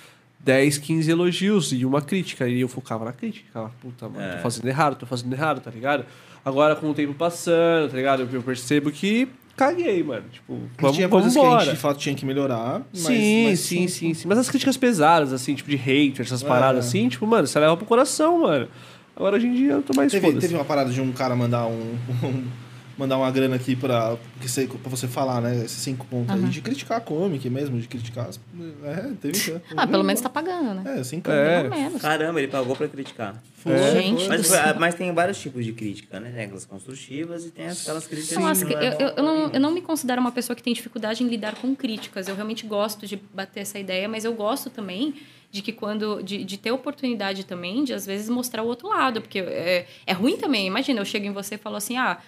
10, 0.41 0.79
15 0.79 1.11
elogios 1.11 1.73
e 1.73 1.85
uma 1.85 2.01
crítica. 2.01 2.49
E 2.49 2.61
eu 2.61 2.69
focava 2.69 3.05
na 3.05 3.13
crítica. 3.13 3.47
Ficava, 3.47 3.73
puta, 3.83 4.09
mano, 4.09 4.37
tô 4.37 4.39
fazendo 4.43 4.69
errado, 4.69 4.97
tô 4.97 5.07
fazendo 5.07 5.33
errado, 5.33 5.61
tá 5.61 5.71
ligado? 5.71 6.07
Agora, 6.45 6.77
com 6.77 6.89
o 6.89 6.95
tempo 6.95 7.13
passando, 7.15 7.91
tá 7.91 7.97
ligado? 7.97 8.29
Eu 8.33 8.43
percebo 8.43 8.93
que 8.93 9.29
caguei, 9.57 10.03
mano. 10.03 10.25
Tipo, 10.31 10.59
vamos, 10.79 10.97
tinha 10.97 11.09
vamos 11.09 11.25
coisas 11.25 11.33
que 11.33 11.39
a 11.39 11.43
embora. 11.43 11.65
gente 11.65 11.75
de 11.75 11.81
fato 11.81 11.99
tinha 11.99 12.15
que 12.15 12.25
melhorar. 12.27 12.83
mas- 12.93 13.01
Sim, 13.03 13.45
mas 13.49 13.61
sim, 13.61 13.89
sim, 13.89 14.15
sim. 14.15 14.29
Mas 14.29 14.39
as 14.39 14.49
críticas 14.49 14.77
pesadas, 14.77 15.33
assim, 15.33 15.55
tipo 15.55 15.71
de 15.71 15.77
haters, 15.77 16.29
essas 16.29 16.43
paradas 16.43 16.87
assim, 16.87 17.09
tipo, 17.09 17.27
mano, 17.27 17.47
você 17.47 17.59
leva 17.59 17.77
pro 17.77 17.87
coração, 17.87 18.43
mano. 18.43 18.69
Agora 19.17 19.37
hoje 19.37 19.47
em 19.47 19.55
dia 19.55 19.73
eu 19.73 19.83
tô 19.83 19.95
mais 19.95 20.13
Teve, 20.13 20.31
teve 20.35 20.55
uma 20.55 20.65
parada 20.65 20.91
de 20.91 21.01
um 21.01 21.11
cara 21.11 21.35
mandar 21.35 21.67
um, 21.67 21.97
um- 22.23 22.45
mandar 22.97 23.19
uma 23.19 23.31
grana 23.31 23.57
aqui 23.57 23.77
você, 24.41 24.67
pra 24.67 24.91
você 24.91 25.07
falar, 25.07 25.41
né? 25.41 25.65
Esses 25.65 25.83
cinco 25.83 26.07
pontos 26.07 26.35
aí. 26.35 26.43
De 26.51 26.61
criticar 26.61 26.99
a 26.99 27.01
comic 27.01 27.49
mesmo, 27.51 27.79
de 27.81 27.87
criticar. 27.87 28.29
as- 28.29 28.41
É, 28.85 29.13
teve. 29.21 29.61
Ah, 29.77 29.87
pelo 29.87 30.03
menos 30.03 30.21
tá 30.21 30.29
pagando, 30.29 30.75
né? 30.75 30.99
É, 30.99 31.05
cinco 31.05 31.31
É. 31.31 31.63
Pelo 31.63 31.75
menos. 31.75 32.01
Caramba, 32.03 32.41
ele 32.41 32.49
pagou 32.49 32.75
pra 32.75 32.89
criticar. 32.89 33.43
É. 33.65 34.01
Gente 34.01 34.29
Mas, 34.29 34.49
mas 34.79 34.95
tem 34.95 35.13
vários 35.13 35.39
tipos 35.39 35.65
de 35.65 35.73
crítica, 35.73 36.21
né? 36.21 36.31
Regras 36.31 36.65
construtivas 36.65 37.45
e 37.45 37.51
tem 37.51 37.69
aquelas 37.69 38.07
críticas 38.07 38.39
Nossa, 38.39 38.65
que 38.65 38.73
eu, 38.73 38.77
não 38.79 38.87
é 38.87 38.95
eu, 39.03 39.09
eu 39.09 39.23
não, 39.23 39.51
eu 39.53 39.61
não 39.61 39.71
me 39.73 39.81
considero 39.81 40.21
uma 40.21 40.31
pessoa 40.33 40.55
que 40.55 40.63
tem 40.63 40.73
dificuldade 40.73 41.23
em 41.25 41.29
lidar 41.29 41.57
com 41.57 41.75
críticas. 41.75 42.29
Eu 42.29 42.35
realmente 42.35 42.65
gosto 42.67 43.07
de 43.07 43.17
bater 43.17 43.61
essa 43.61 43.79
ideia, 43.79 44.09
mas 44.09 44.25
eu 44.25 44.33
gosto 44.35 44.71
também 44.71 45.15
de 45.51 45.63
que 45.63 45.73
quando. 45.73 46.23
de, 46.23 46.45
de 46.45 46.57
ter 46.57 46.71
oportunidade 46.71 47.45
também 47.45 47.83
de, 47.85 47.93
às 47.93 48.07
vezes, 48.07 48.29
mostrar 48.29 48.63
o 48.63 48.67
outro 48.67 48.89
lado. 48.89 49.21
Porque 49.21 49.41
é, 49.41 49.87
é 50.07 50.13
ruim 50.13 50.37
também. 50.37 50.67
Imagina, 50.67 51.01
eu 51.01 51.05
chego 51.05 51.27
em 51.27 51.33
você 51.33 51.57
e 51.57 51.59
falo 51.59 51.77
assim, 51.77 51.97
ah. 51.97 52.19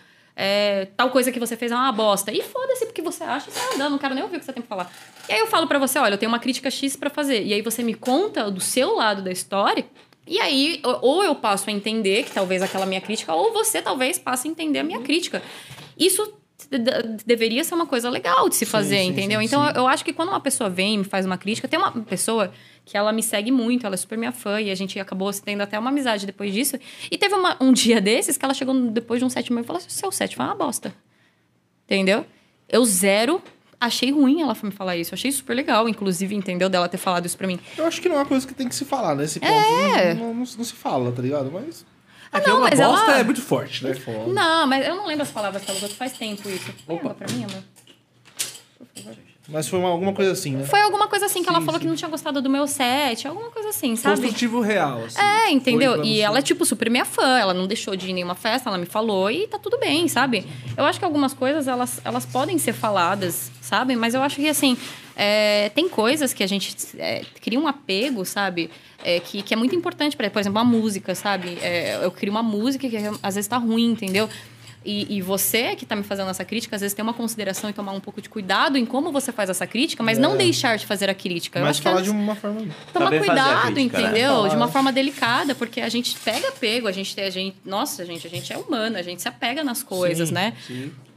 É, 0.40 0.86
tal 0.96 1.10
coisa 1.10 1.32
que 1.32 1.40
você 1.40 1.56
fez 1.56 1.72
é 1.72 1.74
uma 1.74 1.90
bosta. 1.90 2.30
E 2.32 2.40
foda-se 2.40 2.86
porque 2.86 3.02
você 3.02 3.24
acha, 3.24 3.50
você 3.50 3.74
anda, 3.74 3.90
não 3.90 3.98
quero 3.98 4.14
nem 4.14 4.22
ouvir 4.22 4.36
o 4.36 4.38
que 4.38 4.44
você 4.46 4.52
tem 4.52 4.62
pra 4.62 4.68
falar. 4.68 4.92
E 5.28 5.32
aí 5.32 5.40
eu 5.40 5.48
falo 5.48 5.66
pra 5.66 5.80
você, 5.80 5.98
olha, 5.98 6.14
eu 6.14 6.18
tenho 6.18 6.30
uma 6.30 6.38
crítica 6.38 6.70
X 6.70 6.94
pra 6.94 7.10
fazer. 7.10 7.42
E 7.44 7.52
aí 7.52 7.60
você 7.60 7.82
me 7.82 7.92
conta 7.94 8.48
do 8.48 8.60
seu 8.60 8.94
lado 8.94 9.20
da 9.20 9.32
história. 9.32 9.84
E 10.28 10.38
aí, 10.38 10.80
ou- 11.02 11.24
eu 11.24 11.34
passo 11.34 11.68
a 11.68 11.72
entender 11.72 12.22
que 12.22 12.30
talvez 12.30 12.62
aquela 12.62 12.86
minha 12.86 13.00
crítica, 13.00 13.34
ou 13.34 13.52
você 13.52 13.82
talvez 13.82 14.16
passe 14.16 14.46
a 14.46 14.50
entender 14.50 14.78
a 14.78 14.84
minha 14.84 15.00
crítica. 15.00 15.42
Isso 15.98 16.32
de- 16.70 16.78
de- 16.78 17.24
deveria 17.24 17.64
ser 17.64 17.74
uma 17.74 17.86
coisa 17.86 18.08
legal 18.10 18.48
de 18.48 18.54
se 18.54 18.66
fazer, 18.66 18.98
sim, 18.98 19.08
entendeu? 19.08 19.40
sim, 19.40 19.46
então, 19.46 19.64
sim. 19.66 19.72
eu 19.74 19.88
acho 19.88 20.04
que 20.04 20.12
quando 20.12 20.28
uma 20.28 20.40
pessoa 20.40 20.68
vem 20.68 20.94
e 20.94 20.98
me 20.98 21.04
faz 21.04 21.24
uma 21.24 21.38
crítica, 21.38 21.66
tem 21.66 21.78
uma 21.78 21.90
pessoa 21.90 22.52
que 22.90 22.96
ela 22.96 23.12
me 23.12 23.22
segue 23.22 23.50
muito, 23.52 23.84
ela 23.84 23.94
é 23.94 23.98
super 23.98 24.16
minha 24.16 24.32
fã, 24.32 24.58
e 24.60 24.70
a 24.70 24.74
gente 24.74 24.98
acabou 24.98 25.30
tendo 25.32 25.60
até 25.60 25.78
uma 25.78 25.90
amizade 25.90 26.24
depois 26.24 26.54
disso. 26.54 26.76
E 27.10 27.18
teve 27.18 27.34
uma- 27.34 27.54
um 27.60 27.70
dia 27.70 28.00
desses 28.00 28.38
que 28.38 28.44
ela 28.44 28.54
chegou 28.54 28.74
depois 28.90 29.20
de 29.20 29.26
um 29.26 29.28
set 29.28 29.52
meu 29.52 29.62
e 29.62 29.66
falou 29.66 29.76
assim: 29.78 29.90
seu 29.90 30.10
set 30.10 30.34
foi 30.34 30.44
uma 30.46 30.54
bosta. 30.54 30.94
Entendeu? 31.84 32.24
Eu 32.66 32.82
zero 32.86 33.42
achei 33.78 34.10
ruim 34.10 34.40
ela 34.40 34.56
me 34.62 34.70
falar 34.70 34.96
isso. 34.96 35.14
Achei 35.14 35.30
super 35.30 35.54
legal, 35.54 35.86
inclusive, 35.88 36.34
entendeu? 36.34 36.68
Dela 36.70 36.88
ter 36.88 36.96
falado 36.96 37.26
isso 37.26 37.36
pra 37.36 37.46
mim. 37.46 37.58
Eu 37.76 37.86
acho 37.86 38.00
que 38.00 38.08
não 38.08 38.16
é 38.16 38.18
uma 38.20 38.26
coisa 38.26 38.46
que 38.46 38.54
tem 38.54 38.66
que 38.68 38.74
se 38.74 38.84
falar, 38.86 39.14
nesse 39.14 39.38
ponto. 39.38 39.52
É. 39.52 40.14
Não, 40.14 40.28
não- 40.28 40.34
não 40.34 40.44
se 40.44 40.72
fala, 40.72 41.12
tá 41.12 41.20
ligado? 41.20 41.50
Mas. 41.52 41.84
É 42.32 42.40
que 42.40 42.48
não, 42.48 42.56
uma 42.58 42.68
mas 42.70 42.78
bosta 42.80 43.10
ela- 43.10 43.18
é 43.20 43.24
muito 43.24 43.40
forte, 43.40 43.84
né? 43.84 43.92
Não, 44.28 44.66
mas 44.66 44.86
eu 44.86 44.96
não 44.96 45.06
lembro 45.06 45.22
as 45.22 45.30
palavras 45.30 45.62
que 45.62 45.70
ela 45.70 45.78
usou, 45.78 45.88
faz 45.90 46.12
tempo 46.12 46.48
isso. 46.48 46.74
Opa. 46.86 47.14
pra 47.14 47.26
mim, 47.32 47.44
amor. 47.44 47.62
Mas 49.50 49.66
foi 49.66 49.78
uma- 49.78 49.88
alguma 49.88 50.12
coisa 50.12 50.32
assim, 50.32 50.50
né? 50.56 50.64
Foi 50.64 50.78
alguma 50.82 51.08
coisa 51.08 51.24
assim 51.24 51.42
que 51.42 51.48
ela 51.48 51.62
falou 51.62 51.80
que 51.80 51.86
não 51.86 51.96
tinha 51.96 52.10
gostado 52.10 52.42
do 52.42 52.50
meu 52.50 52.66
set, 52.66 53.26
alguma 53.26 53.50
coisa 53.50 53.70
assim, 53.70 53.96
sabe? 53.96 54.16
Construtivo 54.20 54.60
real, 54.60 55.04
assim. 55.04 55.18
É, 55.18 55.50
entendeu? 55.50 56.04
E 56.04 56.16
você. 56.16 56.20
ela 56.20 56.38
é, 56.38 56.42
tipo, 56.42 56.66
super 56.66 56.90
minha 56.90 57.06
fã. 57.06 57.38
Ela 57.38 57.54
não 57.54 57.66
deixou 57.66 57.96
de 57.96 58.06
ir 58.06 58.10
em 58.10 58.14
nenhuma 58.14 58.34
festa, 58.34 58.68
ela 58.68 58.76
me 58.76 58.84
falou 58.84 59.30
e 59.30 59.46
tá 59.46 59.58
tudo 59.58 59.78
bem, 59.78 60.06
sabe? 60.06 60.46
Eu 60.76 60.84
acho 60.84 60.98
que 60.98 61.04
algumas 61.04 61.32
coisas, 61.32 61.66
elas, 61.66 61.98
elas 62.04 62.26
podem 62.26 62.58
ser 62.58 62.74
faladas, 62.74 63.50
sabe? 63.62 63.96
Mas 63.96 64.12
eu 64.12 64.22
acho 64.22 64.36
que, 64.36 64.46
assim, 64.48 64.76
é, 65.16 65.70
tem 65.70 65.88
coisas 65.88 66.34
que 66.34 66.44
a 66.44 66.46
gente 66.46 66.76
é, 66.98 67.22
cria 67.40 67.58
um 67.58 67.66
apego, 67.66 68.26
sabe? 68.26 68.70
É, 69.02 69.18
que, 69.18 69.40
que 69.42 69.54
é 69.54 69.56
muito 69.56 69.74
importante 69.74 70.14
para 70.14 70.28
Por 70.28 70.40
exemplo, 70.40 70.58
a 70.58 70.64
música, 70.64 71.14
sabe? 71.14 71.56
É, 71.62 71.98
eu 72.02 72.10
crio 72.10 72.30
uma 72.32 72.42
música 72.42 72.86
que 72.86 72.96
às 73.22 73.34
vezes 73.34 73.48
tá 73.48 73.56
ruim, 73.56 73.92
entendeu? 73.92 74.28
E, 74.90 75.18
e 75.18 75.20
você 75.20 75.76
que 75.76 75.84
tá 75.84 75.94
me 75.94 76.02
fazendo 76.02 76.30
essa 76.30 76.46
crítica, 76.46 76.74
às 76.74 76.80
vezes 76.80 76.94
tem 76.94 77.02
uma 77.02 77.12
consideração 77.12 77.68
e 77.68 77.74
tomar 77.74 77.92
um 77.92 78.00
pouco 78.00 78.22
de 78.22 78.28
cuidado 78.30 78.78
em 78.78 78.86
como 78.86 79.12
você 79.12 79.30
faz 79.30 79.50
essa 79.50 79.66
crítica, 79.66 80.02
mas 80.02 80.16
não 80.16 80.34
deixar 80.34 80.78
de 80.78 80.86
fazer 80.86 81.10
a 81.10 81.14
crítica. 81.14 81.58
Eu 81.58 81.64
Mas 81.64 81.72
acho 81.72 81.82
que 81.82 81.88
falar 81.90 82.00
de 82.00 82.08
uma 82.08 82.34
forma. 82.34 82.62
tomar 82.90 83.04
Saber 83.04 83.18
cuidado, 83.18 83.74
crítica, 83.74 83.98
né? 83.98 84.04
entendeu? 84.08 84.32
Falar. 84.32 84.48
De 84.48 84.56
uma 84.56 84.68
forma 84.68 84.90
delicada, 84.90 85.54
porque 85.54 85.82
a 85.82 85.90
gente 85.90 86.16
pega 86.16 86.48
apego, 86.48 86.88
a 86.88 86.92
gente 86.92 87.14
tem, 87.14 87.24
a 87.24 87.30
gente, 87.30 87.58
nossa, 87.66 88.02
gente, 88.06 88.26
a 88.26 88.30
gente 88.30 88.50
é 88.50 88.56
humano, 88.56 88.96
a 88.96 89.02
gente 89.02 89.20
se 89.20 89.28
apega 89.28 89.62
nas 89.62 89.82
coisas, 89.82 90.30
Sim, 90.30 90.34
né? 90.34 90.54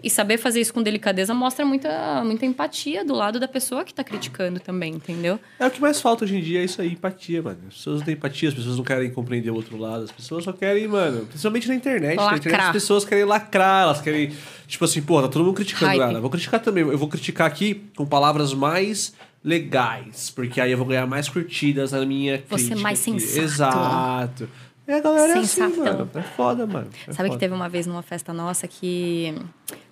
E 0.03 0.09
saber 0.09 0.37
fazer 0.37 0.61
isso 0.61 0.73
com 0.73 0.81
delicadeza 0.81 1.33
mostra 1.33 1.65
muita, 1.65 2.23
muita 2.23 2.45
empatia 2.45 3.05
do 3.05 3.13
lado 3.13 3.39
da 3.39 3.47
pessoa 3.47 3.83
que 3.83 3.93
tá 3.93 4.03
criticando 4.03 4.59
também, 4.59 4.93
entendeu? 4.93 5.39
É 5.59 5.67
o 5.67 5.71
que 5.71 5.79
mais 5.79 6.01
falta 6.01 6.25
hoje 6.25 6.37
em 6.37 6.41
dia, 6.41 6.61
é 6.61 6.65
isso 6.65 6.81
aí, 6.81 6.93
empatia, 6.93 7.41
mano. 7.41 7.59
As 7.67 7.75
pessoas 7.75 7.99
não 7.99 8.05
têm 8.05 8.13
empatia, 8.15 8.49
as 8.49 8.55
pessoas 8.55 8.77
não 8.77 8.83
querem 8.83 9.11
compreender 9.11 9.51
o 9.51 9.55
outro 9.55 9.77
lado, 9.77 10.03
as 10.03 10.11
pessoas 10.11 10.43
só 10.43 10.51
querem, 10.51 10.87
mano, 10.87 11.25
principalmente 11.25 11.67
na 11.67 11.75
internet. 11.75 12.17
Na 12.17 12.35
internet 12.35 12.61
as 12.61 12.71
pessoas 12.71 13.05
querem 13.05 13.25
lacrar, 13.25 13.83
elas 13.83 14.01
querem, 14.01 14.31
tipo 14.67 14.85
assim, 14.85 15.01
pô, 15.01 15.21
tá 15.21 15.27
todo 15.27 15.43
mundo 15.43 15.55
criticando. 15.55 16.01
Eu 16.01 16.21
vou 16.21 16.29
criticar 16.29 16.59
também, 16.59 16.83
eu 16.83 16.97
vou 16.97 17.07
criticar 17.07 17.47
aqui 17.47 17.83
com 17.95 18.05
palavras 18.05 18.53
mais 18.53 19.13
legais, 19.43 20.29
porque 20.29 20.61
aí 20.61 20.71
eu 20.71 20.77
vou 20.77 20.85
ganhar 20.85 21.07
mais 21.07 21.27
curtidas 21.27 21.91
na 21.91 22.05
minha 22.05 22.43
Você 22.49 22.65
crítica 22.65 22.79
mais 22.79 23.01
aqui. 23.01 23.19
sensato. 23.19 24.43
Exato. 24.43 24.49
E 24.91 24.93
a 24.93 24.99
galera 24.99 25.33
é 25.33 25.37
assim, 25.37 25.61
mano. 25.61 26.09
É 26.13 26.21
foda, 26.21 26.67
mano. 26.67 26.89
É 27.07 27.13
Sabe 27.13 27.29
que 27.29 27.35
foda. 27.35 27.39
teve 27.39 27.53
uma 27.53 27.69
vez 27.69 27.87
numa 27.87 28.01
festa 28.01 28.33
nossa 28.33 28.67
que 28.67 29.33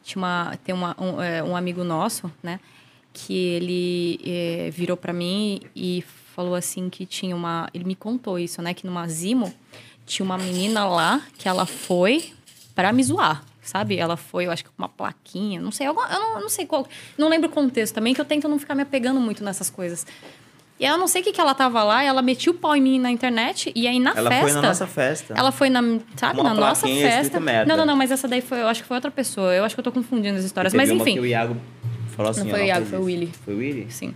tinha 0.03 0.21
uma, 0.21 0.57
tem 0.61 0.75
uma, 0.75 0.93
um, 0.99 1.21
é, 1.21 1.41
um 1.41 1.55
amigo 1.55 1.85
nosso, 1.85 2.29
né? 2.43 2.59
Que 3.13 3.33
ele 3.33 4.19
é, 4.25 4.69
virou 4.71 4.97
pra 4.97 5.13
mim 5.13 5.61
e 5.73 6.03
falou 6.35 6.53
assim 6.53 6.89
que 6.89 7.05
tinha 7.05 7.33
uma. 7.33 7.69
Ele 7.73 7.85
me 7.85 7.95
contou 7.95 8.37
isso, 8.37 8.61
né? 8.61 8.73
Que 8.73 8.85
numa 8.85 9.07
Zimo 9.07 9.53
tinha 10.05 10.25
uma 10.25 10.37
menina 10.37 10.85
lá 10.85 11.21
que 11.37 11.47
ela 11.47 11.65
foi 11.65 12.33
pra 12.75 12.91
me 12.91 13.01
zoar. 13.01 13.43
Sabe? 13.61 13.97
Ela 13.97 14.17
foi, 14.17 14.47
eu 14.47 14.51
acho 14.51 14.63
que 14.63 14.69
com 14.71 14.81
uma 14.81 14.89
plaquinha, 14.89 15.61
não 15.61 15.71
sei, 15.71 15.87
eu 15.87 15.93
não, 15.93 16.35
eu 16.35 16.41
não 16.41 16.49
sei 16.49 16.65
qual. 16.65 16.87
Não 17.15 17.29
lembro 17.29 17.47
o 17.47 17.51
contexto 17.51 17.93
também, 17.93 18.15
que 18.15 18.19
eu 18.19 18.25
tento 18.25 18.47
não 18.47 18.57
ficar 18.57 18.73
me 18.73 18.81
apegando 18.81 19.19
muito 19.19 19.43
nessas 19.43 19.69
coisas. 19.69 20.07
E 20.79 20.85
ela 20.85 20.97
não 20.97 21.07
sei 21.09 21.21
o 21.21 21.25
que, 21.25 21.33
que 21.33 21.41
ela 21.41 21.53
tava 21.53 21.83
lá, 21.83 22.01
ela 22.03 22.21
metia 22.21 22.51
o 22.51 22.55
pau 22.55 22.73
em 22.73 22.81
mim 22.81 22.99
na 22.99 23.11
internet, 23.11 23.69
e 23.75 23.85
aí 23.85 23.99
na 23.99 24.11
Ela 24.15 24.29
festa. 24.29 24.45
foi 24.45 24.53
na 24.53 24.61
nossa 24.61 24.87
festa. 24.87 25.33
Ela 25.37 25.51
foi 25.51 25.69
na, 25.69 25.81
sabe, 26.15 26.39
Uma 26.39 26.53
na 26.53 26.55
nossa 26.55 26.87
festa. 26.87 27.37
merda. 27.39 27.65
Não, 27.69 27.77
não, 27.77 27.85
não, 27.85 27.95
mas 27.97 28.11
essa 28.11 28.27
daí 28.29 28.39
foi, 28.39 28.61
eu 28.61 28.67
acho 28.67 28.81
que 28.83 28.87
foi 28.87 28.95
outra 28.95 29.11
pessoa. 29.11 29.53
Eu 29.53 29.65
acho 29.65 29.75
que 29.75 29.79
eu 29.79 29.83
tô 29.83 29.91
confundindo 29.91 30.37
as 30.37 30.45
histórias. 30.45 30.73
Mas 30.73 30.89
enfim. 30.89 31.19
o 31.19 31.25
Iago 31.25 31.57
falou 32.15 32.31
assim, 32.31 32.43
Não 32.43 32.49
foi 32.49 32.61
o 32.61 32.65
Iago, 32.65 32.85
foi 32.85 32.99
o. 32.99 33.03
Willy. 33.03 33.31
Foi 33.43 33.53
o 33.53 33.57
Willy? 33.57 33.87
Sim. 33.89 34.13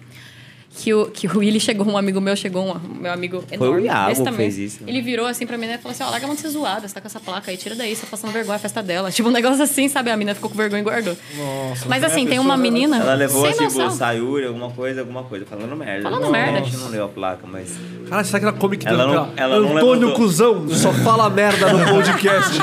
Que 0.75 0.91
o, 0.91 1.05
que 1.05 1.27
o 1.27 1.37
Willy 1.37 1.59
chegou, 1.59 1.87
um 1.87 1.95
amigo 1.95 2.19
meu 2.19 2.35
chegou, 2.35 2.63
um, 2.65 2.79
meu 2.99 3.13
amigo 3.13 3.43
Foi 3.47 3.57
o 3.59 3.63
enorme, 3.73 3.85
Iago 3.85 4.09
desse 4.09 4.23
que 4.23 4.31
fez 4.33 4.57
isso. 4.57 4.79
Ele 4.87 5.01
virou 5.03 5.27
assim 5.27 5.45
pra 5.45 5.55
mim 5.55 5.67
e 5.67 5.77
falou 5.77 5.91
assim: 5.91 6.03
ó, 6.03 6.09
larga 6.09 6.25
a 6.25 6.27
mão 6.27 6.35
de 6.35 6.41
ser 6.41 6.49
zoada, 6.49 6.87
você 6.87 6.93
tá 6.95 6.99
com 6.99 7.07
essa 7.07 7.19
placa 7.19 7.51
aí, 7.51 7.57
tira 7.57 7.75
daí, 7.75 7.95
você 7.95 8.01
tá 8.01 8.07
passando 8.09 8.31
vergonha, 8.31 8.55
a 8.55 8.59
festa 8.59 8.81
dela. 8.81 9.11
Tipo, 9.11 9.29
um 9.29 9.31
negócio 9.31 9.63
assim, 9.63 9.87
sabe? 9.87 10.09
A 10.09 10.17
menina 10.17 10.33
ficou 10.33 10.49
com 10.49 10.57
vergonha 10.57 10.81
e 10.81 10.83
guardou. 10.83 11.15
Nossa. 11.37 11.85
Mas 11.87 12.01
é, 12.01 12.07
assim, 12.07 12.25
a 12.25 12.29
tem 12.29 12.39
uma 12.39 12.57
menina. 12.57 12.97
Ela 12.97 13.13
levou 13.13 13.45
assim 13.45 13.63
noção. 13.65 13.87
pro 13.87 13.95
Sayuri, 13.97 14.47
alguma 14.47 14.71
coisa, 14.71 15.01
alguma 15.01 15.23
coisa, 15.23 15.45
falando 15.45 15.75
merda. 15.77 16.03
Falando 16.03 16.21
Não, 16.23 16.31
merda. 16.31 16.57
A 16.57 16.61
gente 16.63 16.77
não 16.77 16.89
leu 16.89 17.05
a 17.05 17.09
placa, 17.09 17.45
mas. 17.45 17.71
Cara, 18.09 18.23
será 18.23 18.39
que 18.39 18.45
ela 18.45 18.53
come 18.57 18.75
que 18.77 18.87
Ela 18.87 19.05
tem 19.05 19.13
não- 19.13 19.33
ela 19.37 19.59
não 19.59 19.77
Antônio 19.77 20.07
levantou. 20.07 20.13
Cusão 20.15 20.69
só 20.69 20.91
fala 20.91 21.29
merda 21.29 21.71
no 21.71 21.85
podcast. 21.85 22.57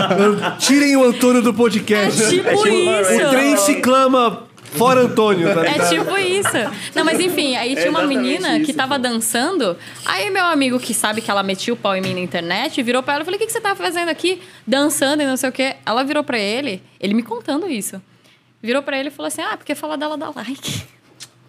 Tirem 0.58 0.96
o 0.96 1.04
Antônio 1.04 1.42
do 1.42 1.52
podcast. 1.52 2.22
É 2.22 2.28
tipo 2.28 2.48
É 2.48 2.56
tipo- 2.56 2.68
isso. 2.68 3.26
O 3.26 3.30
trem 3.30 3.56
se 3.58 3.74
clama 3.76 4.44
fora 4.76 5.00
Antônio, 5.02 5.52
tá 5.54 5.64
É 5.66 5.72
ligado? 5.72 5.88
tipo 5.88 6.16
isso. 6.18 6.92
Não, 6.94 7.04
mas 7.04 7.20
enfim, 7.20 7.56
aí 7.56 7.74
tinha 7.74 7.90
uma 7.90 8.02
menina 8.06 8.56
que 8.60 8.70
isso, 8.70 8.74
tava 8.74 8.96
pô. 8.96 9.02
dançando. 9.02 9.76
Aí 10.04 10.30
meu 10.30 10.44
amigo 10.44 10.78
que 10.78 10.94
sabe 10.94 11.20
que 11.20 11.30
ela 11.30 11.42
metia 11.42 11.72
o 11.74 11.76
pau 11.76 11.94
em 11.96 12.00
mim 12.00 12.14
na 12.14 12.20
internet 12.20 12.82
virou 12.82 13.02
pra 13.02 13.14
ela 13.14 13.22
e 13.22 13.24
falei: 13.24 13.36
O 13.36 13.40
que, 13.40 13.46
que 13.46 13.52
você 13.52 13.60
tá 13.60 13.74
fazendo 13.74 14.08
aqui? 14.08 14.40
Dançando 14.66 15.22
e 15.22 15.26
não 15.26 15.36
sei 15.36 15.48
o 15.48 15.52
quê. 15.52 15.76
Ela 15.84 16.02
virou 16.04 16.22
pra 16.24 16.38
ele, 16.38 16.82
ele 17.00 17.14
me 17.14 17.22
contando 17.22 17.68
isso. 17.68 18.00
Virou 18.62 18.82
pra 18.82 18.98
ele 18.98 19.08
e 19.08 19.12
falou 19.12 19.28
assim: 19.28 19.42
Ah, 19.42 19.56
porque 19.56 19.74
falar 19.74 19.96
dela 19.96 20.16
dá 20.16 20.30
like. 20.30 20.82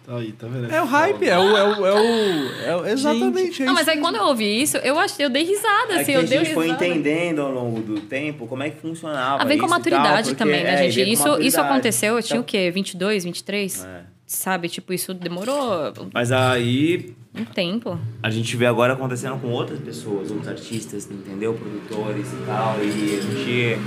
Aí, 0.08 0.32
tá 0.32 0.48
vendo? 0.48 0.68
É 0.72 0.82
o 0.82 0.84
hype, 0.84 1.28
é 1.28 1.38
o. 1.38 1.56
É 1.56 1.62
o, 1.78 1.86
é 1.86 1.92
o, 1.94 2.62
é 2.64 2.76
o- 2.76 2.86
exatamente. 2.86 3.62
é 3.62 3.66
Não, 3.66 3.72
isso 3.72 3.84
mas 3.84 3.88
aí 3.88 3.98
quando 4.00 4.16
eu 4.16 4.24
ouvi 4.24 4.60
isso, 4.62 4.76
eu 4.78 4.98
achei, 4.98 5.24
eu 5.24 5.30
dei 5.30 5.44
risada, 5.44 5.92
É 5.94 5.96
assim, 6.00 6.06
que 6.06 6.12
eu 6.12 6.20
a 6.20 6.24
dei 6.24 6.38
gente 6.44 6.54
foi 6.54 6.66
risada. 6.66 6.86
entendendo 6.86 7.40
ao 7.42 7.52
longo 7.52 7.80
do 7.80 8.00
tempo 8.00 8.46
como 8.48 8.62
é 8.64 8.70
que 8.70 8.80
funcionava. 8.80 9.40
Ah, 9.42 9.46
vem 9.46 9.58
com 9.58 9.66
isso 9.66 9.74
maturidade 9.74 10.06
tal, 10.12 10.22
porque- 10.24 10.34
também, 10.36 10.64
né, 10.64 10.86
é, 10.86 10.90
gente? 10.90 11.12
Isso, 11.12 11.40
isso 11.40 11.60
aconteceu, 11.60 12.16
eu 12.16 12.22
tinha 12.22 12.40
o 12.40 12.42
Então, 12.42 12.48
quê? 12.50 12.70
22, 12.72 13.22
23? 13.24 13.84
é. 13.84 14.02
Sabe? 14.26 14.68
Tipo, 14.68 14.94
isso 14.94 15.12
demorou 15.12 15.92
Mas 16.12 16.32
aí 16.32 17.14
um 17.34 17.44
tempo. 17.44 17.98
a 18.22 18.30
gente 18.30 18.56
vê 18.56 18.64
agora 18.66 18.94
acontecendo 18.94 19.38
com 19.38 19.48
outras 19.48 19.78
pessoas, 19.78 20.30
outros 20.30 20.48
artistas, 20.48 21.06
entendeu? 21.10 21.52
Produtores 21.54 22.26
e 22.32 22.46
tal. 22.46 22.76
E 22.82 22.88
a 22.88 23.20
gente, 23.20 23.78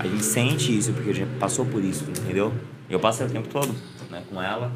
a 0.00 0.06
gente 0.06 0.24
sente 0.24 0.76
isso, 0.76 0.92
porque 0.94 1.10
a 1.10 1.14
gente 1.14 1.28
passou 1.38 1.66
por 1.66 1.84
isso, 1.84 2.04
entendeu? 2.08 2.50
Eu 2.88 2.98
passei 2.98 3.26
o 3.26 3.30
tempo 3.30 3.46
todo 3.48 3.74
né, 4.10 4.22
com 4.30 4.40
ela, 4.42 4.72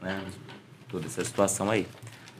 né? 0.00 0.22
Toda 0.88 1.06
essa 1.06 1.24
situação 1.24 1.70
aí. 1.70 1.86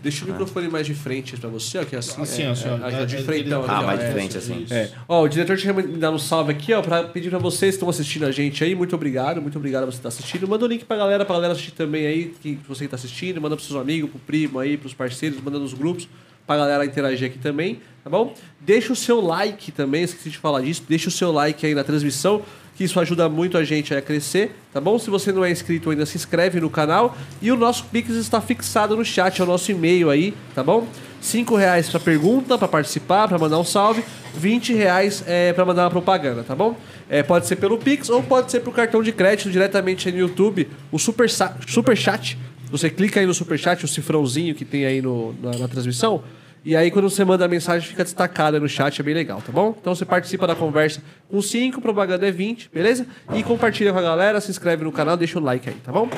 Deixa 0.02 0.24
o 0.24 0.28
microfone 0.28 0.66
mais 0.68 0.86
de 0.86 0.94
frente 0.94 1.36
pra 1.36 1.50
você, 1.50 1.76
ó, 1.76 1.84
que 1.84 1.94
é 1.94 1.98
assim. 1.98 2.22
Assim, 2.22 2.42
é, 2.44 2.50
ó, 2.50 2.54
senhor. 2.54 2.80
é, 2.82 3.02
é, 3.02 3.04
de 3.04 3.18
frente, 3.22 3.52
ó, 3.52 3.64
Ah, 3.68 3.80
ó, 3.82 3.86
mais 3.86 4.00
de 4.00 4.06
é. 4.06 4.12
frente, 4.12 4.38
assim. 4.38 4.66
É. 4.70 4.90
Ó, 5.06 5.22
o 5.22 5.28
diretor 5.28 5.58
me 5.74 5.82
dado 5.98 6.14
um 6.16 6.18
salve 6.18 6.52
aqui, 6.52 6.72
ó, 6.72 6.80
pra 6.80 7.04
pedir 7.04 7.28
pra 7.28 7.38
vocês 7.38 7.72
que 7.72 7.76
estão 7.76 7.88
assistindo 7.88 8.24
a 8.24 8.32
gente 8.32 8.64
aí. 8.64 8.74
Muito 8.74 8.94
obrigado, 8.94 9.42
muito 9.42 9.58
obrigado 9.58 9.84
por 9.84 9.92
você 9.92 9.98
estar 9.98 10.08
assistindo. 10.08 10.48
Manda 10.48 10.64
o 10.64 10.68
link 10.68 10.86
pra 10.86 10.96
galera, 10.96 11.24
pra 11.26 11.34
galera 11.34 11.52
assistir 11.52 11.72
também 11.72 12.06
aí, 12.06 12.34
que 12.40 12.58
você 12.66 12.84
que 12.84 12.90
tá 12.90 12.96
assistindo. 12.96 13.42
Manda 13.42 13.56
pros 13.56 13.68
seus 13.68 13.78
amigos, 13.78 14.08
pro 14.08 14.18
primo 14.20 14.58
aí, 14.58 14.78
pros 14.78 14.94
parceiros, 14.94 15.38
manda 15.38 15.58
nos 15.58 15.74
grupos 15.74 16.08
pra 16.46 16.56
galera 16.56 16.84
interagir 16.84 17.28
aqui 17.28 17.38
também, 17.38 17.80
tá 18.02 18.10
bom? 18.10 18.34
Deixa 18.60 18.92
o 18.92 18.96
seu 18.96 19.20
like 19.20 19.70
também, 19.70 20.02
esqueci 20.02 20.30
de 20.30 20.38
falar 20.38 20.62
disso. 20.62 20.82
Deixa 20.88 21.08
o 21.08 21.12
seu 21.12 21.30
like 21.30 21.64
aí 21.64 21.74
na 21.76 21.84
transmissão, 21.84 22.42
que 22.80 22.84
isso 22.84 22.98
ajuda 22.98 23.28
muito 23.28 23.58
a 23.58 23.62
gente 23.62 23.94
a 23.94 24.00
crescer, 24.00 24.56
tá 24.72 24.80
bom? 24.80 24.98
Se 24.98 25.10
você 25.10 25.30
não 25.30 25.44
é 25.44 25.50
inscrito 25.50 25.90
ainda, 25.90 26.06
se 26.06 26.16
inscreve 26.16 26.58
no 26.60 26.70
canal. 26.70 27.14
E 27.42 27.52
o 27.52 27.56
nosso 27.56 27.84
Pix 27.84 28.08
está 28.12 28.40
fixado 28.40 28.96
no 28.96 29.04
chat, 29.04 29.38
é 29.38 29.44
o 29.44 29.46
nosso 29.46 29.70
e-mail 29.70 30.08
aí, 30.08 30.32
tá 30.54 30.64
bom? 30.64 30.88
5 31.20 31.56
reais 31.56 31.90
pra 31.90 32.00
pergunta, 32.00 32.56
pra 32.56 32.66
participar, 32.66 33.28
pra 33.28 33.38
mandar 33.38 33.58
um 33.58 33.64
salve. 33.64 34.02
20 34.34 34.72
reais 34.72 35.22
é, 35.26 35.52
pra 35.52 35.66
mandar 35.66 35.84
uma 35.84 35.90
propaganda, 35.90 36.42
tá 36.42 36.54
bom? 36.54 36.74
É, 37.06 37.22
pode 37.22 37.46
ser 37.46 37.56
pelo 37.56 37.76
Pix 37.76 38.08
ou 38.08 38.22
pode 38.22 38.50
ser 38.50 38.60
pro 38.60 38.72
cartão 38.72 39.02
de 39.02 39.12
crédito 39.12 39.50
diretamente 39.50 40.10
no 40.10 40.18
YouTube, 40.18 40.66
o 40.90 40.98
Super, 40.98 41.28
super 41.68 41.94
Chat. 41.94 42.38
Você 42.70 42.88
clica 42.88 43.20
aí 43.20 43.26
no 43.26 43.34
Super 43.34 43.58
Chat, 43.58 43.84
o 43.84 43.88
cifrãozinho 43.88 44.54
que 44.54 44.64
tem 44.64 44.86
aí 44.86 45.02
no, 45.02 45.34
na, 45.42 45.50
na 45.50 45.68
transmissão. 45.68 46.22
E 46.64 46.76
aí, 46.76 46.90
quando 46.90 47.08
você 47.08 47.24
manda 47.24 47.44
a 47.44 47.48
mensagem, 47.48 47.88
fica 47.88 48.04
destacada 48.04 48.60
no 48.60 48.68
chat, 48.68 49.00
é 49.00 49.02
bem 49.02 49.14
legal, 49.14 49.40
tá 49.40 49.50
bom? 49.50 49.74
Então 49.80 49.94
você 49.94 50.04
participa 50.04 50.46
da 50.46 50.54
conversa 50.54 51.02
com 51.30 51.40
5, 51.40 51.80
propaganda 51.80 52.28
é 52.28 52.30
20, 52.30 52.68
beleza? 52.72 53.06
E 53.34 53.42
compartilha 53.42 53.92
com 53.92 53.98
a 53.98 54.02
galera, 54.02 54.40
se 54.42 54.50
inscreve 54.50 54.84
no 54.84 54.92
canal, 54.92 55.16
deixa 55.16 55.38
o 55.38 55.42
like 55.42 55.68
aí, 55.70 55.76
tá 55.76 55.90
bom? 55.90 56.08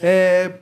É, 0.00 0.52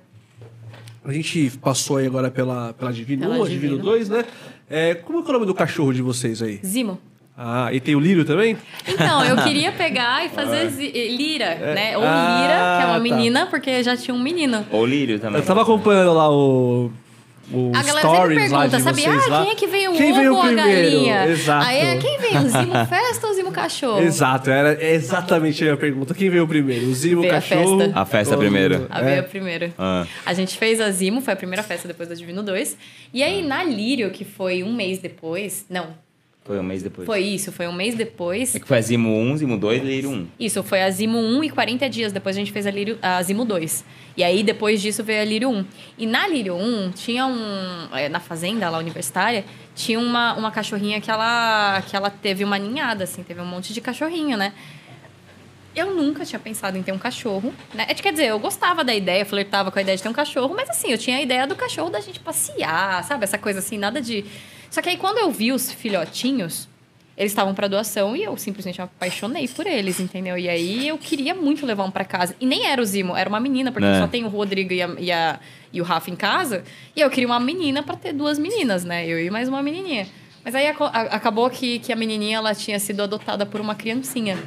a 1.04 1.12
gente 1.12 1.50
passou 1.62 1.98
aí 1.98 2.06
agora 2.06 2.30
pela, 2.30 2.72
pela 2.72 2.92
Divino 2.92 3.22
Pela 3.22 3.38
1, 3.38 3.44
a 3.44 3.48
Divino 3.48 3.76
Divino. 3.76 3.90
2, 3.92 4.08
né? 4.08 4.24
É, 4.70 4.94
como 4.94 5.18
é 5.18 5.22
que 5.22 5.28
é 5.28 5.30
o 5.30 5.32
nome 5.34 5.46
do 5.46 5.54
cachorro 5.54 5.92
de 5.92 6.00
vocês 6.02 6.40
aí? 6.40 6.58
Zimo. 6.64 6.98
Ah, 7.38 7.68
e 7.70 7.78
tem 7.80 7.94
o 7.94 8.00
Lírio 8.00 8.24
também? 8.24 8.56
Então, 8.88 9.22
eu 9.22 9.36
queria 9.44 9.70
pegar 9.70 10.24
e 10.24 10.30
fazer 10.30 10.70
zi- 10.70 10.90
Lira, 11.14 11.54
né? 11.74 11.94
Ou 11.98 12.02
Ah, 12.02 12.38
Lira, 12.40 12.56
que 12.78 12.82
é 12.82 12.86
uma 12.86 12.94
tá. 12.94 13.00
menina, 13.00 13.46
porque 13.46 13.82
já 13.82 13.94
tinha 13.94 14.14
um 14.14 14.18
menino. 14.22 14.64
Ou 14.70 14.86
Lírio 14.86 15.20
também. 15.20 15.38
Eu 15.40 15.46
tava 15.46 15.60
acompanhando 15.60 16.14
lá 16.14 16.30
o. 16.30 16.90
o 17.52 17.70
A 17.74 17.82
galera 17.82 18.08
stories 18.08 18.38
sempre 18.40 18.52
lá 18.52 18.60
pergunta, 18.68 18.76
de 18.76 18.82
sabe? 18.82 19.02
vocês 19.02 19.24
Ah, 19.26 19.30
lá. 19.30 19.42
quem 19.42 19.52
é 19.52 19.54
que 19.54 19.66
veio 19.66 19.90
o 19.92 19.96
Quem 19.96 20.10
ovo 20.12 20.18
veio 20.20 20.32
ou 20.34 20.40
a 20.40 20.46
primeiro? 20.46 20.70
galinha? 20.90 21.26
Exato. 21.26 21.66
Aí 21.66 21.78
é, 21.78 21.96
quem 21.98 22.18
veio, 22.18 22.38
o 22.38 22.48
Zimo 22.48 22.72
Festa 22.88 23.26
ou 23.26 23.32
o 23.32 23.34
Zimo 23.36 23.52
Cachorro? 23.52 24.00
Exato, 24.02 24.50
era 24.50 24.72
é 24.82 24.94
exatamente 24.94 25.62
a 25.62 25.66
minha 25.66 25.76
pergunta. 25.76 26.14
Quem 26.14 26.28
veio 26.30 26.46
primeiro? 26.48 26.86
O 26.86 26.94
Zimo, 26.94 27.18
o 27.18 27.22
Veio 27.22 27.32
a 27.32 27.36
cachorro? 27.36 27.78
festa. 27.78 28.00
A 28.00 28.04
festa 28.04 28.34
ou- 28.34 28.40
primeiro. 28.40 28.86
A 28.90 29.00
É. 29.00 29.04
veio 29.04 29.20
a 29.20 29.22
primeira. 29.24 29.72
Ah. 29.78 30.06
A 30.24 30.32
gente 30.34 30.56
fez 30.58 30.80
a 30.80 30.90
Zimo, 30.90 31.20
foi 31.20 31.34
a 31.34 31.36
primeira 31.36 31.62
festa 31.62 31.86
depois 31.86 32.08
da 32.08 32.14
Divino 32.14 32.42
2. 32.42 32.76
E 33.14 33.22
aí, 33.22 33.42
na 33.42 33.62
Lírio, 33.62 34.10
que 34.10 34.24
foi 34.24 34.62
um 34.62 34.72
mês 34.74 34.98
depois... 34.98 35.64
Não, 35.70 35.88
Foi 36.46 36.58
um 36.60 36.62
mês 36.62 36.82
depois. 36.82 37.06
Foi 37.06 37.20
isso, 37.20 37.50
foi 37.50 37.66
um 37.66 37.72
mês 37.72 37.94
depois. 37.96 38.54
É 38.54 38.60
que 38.60 38.66
foi 38.68 38.78
a 38.78 38.80
Zimo 38.80 39.08
1, 39.08 39.38
Zimo 39.38 39.56
2 39.56 39.82
e 39.82 39.84
Lírio 39.84 40.10
1. 40.10 40.26
Isso, 40.38 40.62
foi 40.62 40.82
a 40.82 40.90
Zimo 40.90 41.18
1 41.18 41.44
e 41.44 41.50
40 41.50 41.88
dias 41.90 42.12
depois 42.12 42.36
a 42.36 42.38
gente 42.38 42.52
fez 42.52 42.66
a, 42.66 42.70
Lírio, 42.70 42.98
a 43.02 43.20
Zimo 43.22 43.44
2. 43.44 43.84
E 44.16 44.22
aí, 44.22 44.42
depois 44.42 44.80
disso, 44.80 45.02
veio 45.02 45.20
a 45.20 45.24
Lírio 45.24 45.50
1. 45.50 45.64
E 45.98 46.06
na 46.06 46.26
Lírio 46.28 46.54
1, 46.54 46.92
tinha 46.92 47.26
um... 47.26 47.88
é, 47.92 48.08
Na 48.08 48.20
fazenda, 48.20 48.70
lá 48.70 48.78
universitária, 48.78 49.44
tinha 49.74 49.98
uma, 49.98 50.34
uma 50.34 50.50
cachorrinha 50.52 51.00
que 51.00 51.10
ela, 51.10 51.82
que 51.82 51.96
ela 51.96 52.10
teve 52.10 52.44
uma 52.44 52.58
ninhada, 52.58 53.04
assim. 53.04 53.22
Teve 53.24 53.40
um 53.40 53.46
monte 53.46 53.74
de 53.74 53.80
cachorrinho, 53.80 54.36
né? 54.36 54.52
Eu 55.74 55.94
nunca 55.94 56.24
tinha 56.24 56.38
pensado 56.38 56.78
em 56.78 56.82
ter 56.82 56.92
um 56.92 56.98
cachorro, 56.98 57.52
né? 57.74 57.84
É, 57.88 57.92
Quer 57.94 58.12
dizer, 58.12 58.26
eu 58.28 58.38
gostava 58.38 58.82
da 58.82 58.94
ideia, 58.94 59.26
flertava 59.26 59.70
com 59.70 59.78
a 59.78 59.82
ideia 59.82 59.96
de 59.96 60.02
ter 60.02 60.08
um 60.08 60.12
cachorro, 60.14 60.54
mas 60.56 60.70
assim, 60.70 60.90
eu 60.90 60.96
tinha 60.96 61.18
a 61.18 61.20
ideia 61.20 61.46
do 61.46 61.54
cachorro 61.54 61.90
da 61.90 62.00
gente 62.00 62.18
passear, 62.20 63.04
sabe? 63.04 63.24
Essa 63.24 63.36
coisa 63.36 63.58
assim, 63.58 63.76
nada 63.76 64.00
de... 64.00 64.24
Só 64.70 64.80
que 64.82 64.88
aí, 64.90 64.96
quando 64.96 65.18
eu 65.18 65.30
vi 65.30 65.52
os 65.52 65.70
filhotinhos, 65.72 66.68
eles 67.16 67.32
estavam 67.32 67.54
para 67.54 67.66
doação 67.66 68.14
e 68.14 68.22
eu 68.24 68.36
simplesmente 68.36 68.78
me 68.78 68.84
apaixonei 68.84 69.48
por 69.48 69.66
eles, 69.66 69.98
entendeu? 70.00 70.36
E 70.36 70.48
aí 70.48 70.86
eu 70.88 70.98
queria 70.98 71.34
muito 71.34 71.64
levar 71.64 71.84
um 71.84 71.90
para 71.90 72.04
casa. 72.04 72.36
E 72.40 72.44
nem 72.44 72.66
era 72.66 72.80
o 72.80 72.84
Zimo, 72.84 73.16
era 73.16 73.28
uma 73.28 73.40
menina, 73.40 73.72
porque 73.72 73.86
É. 73.86 73.98
só 73.98 74.06
tem 74.06 74.24
o 74.24 74.28
Rodrigo 74.28 74.72
e, 74.72 74.82
a, 74.82 74.88
e, 74.98 75.10
a- 75.10 75.40
e 75.72 75.80
o 75.80 75.84
Rafa 75.84 76.10
em 76.10 76.16
casa. 76.16 76.62
E 76.94 77.00
eu 77.00 77.08
queria 77.08 77.26
uma 77.26 77.40
menina 77.40 77.82
para 77.82 77.96
ter 77.96 78.12
duas 78.12 78.38
meninas, 78.38 78.84
né? 78.84 79.06
Eu 79.06 79.18
e 79.24 79.30
mais 79.30 79.48
uma 79.48 79.62
menininha. 79.62 80.06
Mas 80.44 80.54
aí 80.54 80.66
a- 80.68 80.72
acabou 81.10 81.48
que, 81.48 81.78
que 81.78 81.92
a 81.92 81.96
menininha 81.96 82.36
ela 82.36 82.54
tinha 82.54 82.78
sido 82.78 83.02
adotada 83.02 83.46
por 83.46 83.60
uma 83.62 83.74
criancinha. 83.74 84.38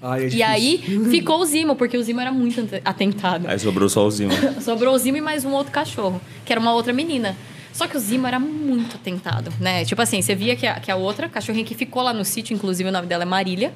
Ai, 0.00 0.26
é 0.26 0.28
E 0.28 0.42
aí 0.42 0.78
ficou 1.10 1.40
o 1.40 1.44
Zimo, 1.44 1.74
porque 1.76 1.96
o 1.96 2.02
Zimo 2.02 2.20
era 2.20 2.30
muito 2.32 2.60
ate- 2.60 2.82
atentado. 2.84 3.48
Aí 3.48 3.58
sobrou 3.58 3.88
só 3.88 4.06
o 4.06 4.10
Zimo. 4.10 4.32
Sobrou 4.62 4.94
o 4.94 4.98
Zimo 4.98 5.18
e 5.18 5.20
mais 5.20 5.44
um 5.44 5.50
outro 5.52 5.72
cachorro, 5.72 6.20
que 6.44 6.52
era 6.52 6.60
uma 6.60 6.72
outra 6.72 6.92
menina. 6.92 7.36
Só 7.72 7.86
que 7.86 7.96
o 7.96 8.00
Zimo 8.00 8.26
era 8.26 8.38
muito 8.38 8.98
tentado, 8.98 9.52
né? 9.58 9.84
Tipo 9.84 10.02
assim, 10.02 10.20
você 10.20 10.34
via 10.34 10.54
que 10.54 10.66
a, 10.66 10.78
que 10.78 10.90
a 10.90 10.96
outra 10.96 11.28
cachorrinha 11.28 11.64
que 11.64 11.74
ficou 11.74 12.02
lá 12.02 12.12
no 12.12 12.24
sítio, 12.24 12.54
inclusive 12.54 12.88
o 12.88 12.92
nome 12.92 13.06
dela 13.06 13.22
é 13.22 13.26
Marília. 13.26 13.72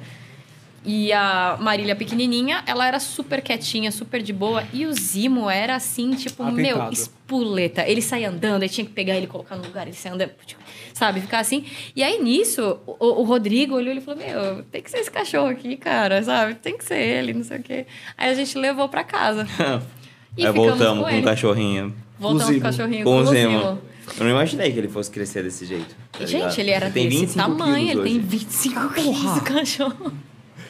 E 0.85 1.11
a 1.11 1.57
Marília 1.59 1.97
pequenininha, 1.97 2.63
ela 2.65 2.87
era 2.87 2.97
super 2.97 3.41
quietinha, 3.41 3.91
super 3.91 4.21
de 4.21 4.31
boa. 4.31 4.63
E 4.71 4.85
o 4.85 4.93
Zimo 4.93 5.49
era 5.49 5.75
assim, 5.75 6.11
tipo, 6.11 6.45
meu, 6.45 6.77
Atentado. 6.77 6.93
espuleta. 6.93 7.85
Ele 7.85 8.01
saía 8.01 8.29
andando, 8.29 8.63
aí 8.63 8.69
tinha 8.69 8.85
que 8.85 8.93
pegar 8.93 9.15
ele 9.15 9.25
e 9.25 9.27
colocar 9.27 9.57
no 9.57 9.65
lugar, 9.65 9.85
ele 9.85 9.95
saía 9.97 10.15
andando, 10.15 10.31
tipo, 10.45 10.61
sabe? 10.93 11.19
Ficar 11.19 11.39
assim. 11.39 11.65
E 11.93 12.01
aí, 12.01 12.23
nisso, 12.23 12.79
o, 12.85 13.21
o 13.21 13.23
Rodrigo 13.23 13.75
olhou 13.75 13.93
e 13.93 13.99
falou, 13.99 14.23
meu, 14.23 14.63
tem 14.71 14.81
que 14.81 14.89
ser 14.89 14.99
esse 14.99 15.11
cachorro 15.11 15.49
aqui, 15.49 15.75
cara, 15.75 16.23
sabe? 16.23 16.55
Tem 16.55 16.77
que 16.77 16.85
ser 16.85 16.99
ele, 16.99 17.33
não 17.33 17.43
sei 17.43 17.57
o 17.57 17.63
quê. 17.63 17.85
Aí 18.17 18.29
a 18.29 18.33
gente 18.33 18.57
levou 18.57 18.87
pra 18.87 19.03
casa. 19.03 19.45
E 20.37 20.45
Aí 20.45 20.51
voltamos 20.53 20.99
com 21.03 21.09
com 21.09 21.15
o 21.15 21.17
ele. 21.17 21.23
cachorrinho. 21.25 21.93
Voltamos 22.19 22.45
com 22.51 22.57
o 22.57 22.61
cachorrinho 22.61 23.03
Com 23.03 23.11
com 23.11 23.17
o 23.17 23.21
o 23.21 23.25
Zimo. 23.25 23.59
Zimo. 23.59 23.79
Eu 24.19 24.23
não 24.23 24.29
imaginei 24.31 24.71
que 24.71 24.77
ele 24.79 24.87
fosse 24.87 25.11
crescer 25.11 25.43
desse 25.43 25.65
jeito. 25.65 25.95
tá 26.11 26.19
Gente, 26.25 26.33
ligado? 26.35 26.59
ele 26.59 26.71
era 26.71 26.89
tem 26.89 27.05
desse 27.09 27.19
25 27.25 27.39
tamanho, 27.57 27.75
ele 27.91 28.01
tem 28.03 28.17
hoje. 28.17 28.19
25 28.19 28.89
quilos 28.93 29.37
o 29.37 29.41
cachorro. 29.41 30.13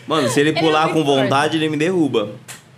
Mano, 0.08 0.28
se 0.30 0.40
ele 0.40 0.50
Ele 0.50 0.58
é 0.60 0.62
pular 0.62 0.84
muito 0.86 0.94
com 1.00 1.06
forte. 1.06 1.22
vontade, 1.24 1.58
ele 1.58 1.70
me 1.70 1.78
derruba. 1.78 2.30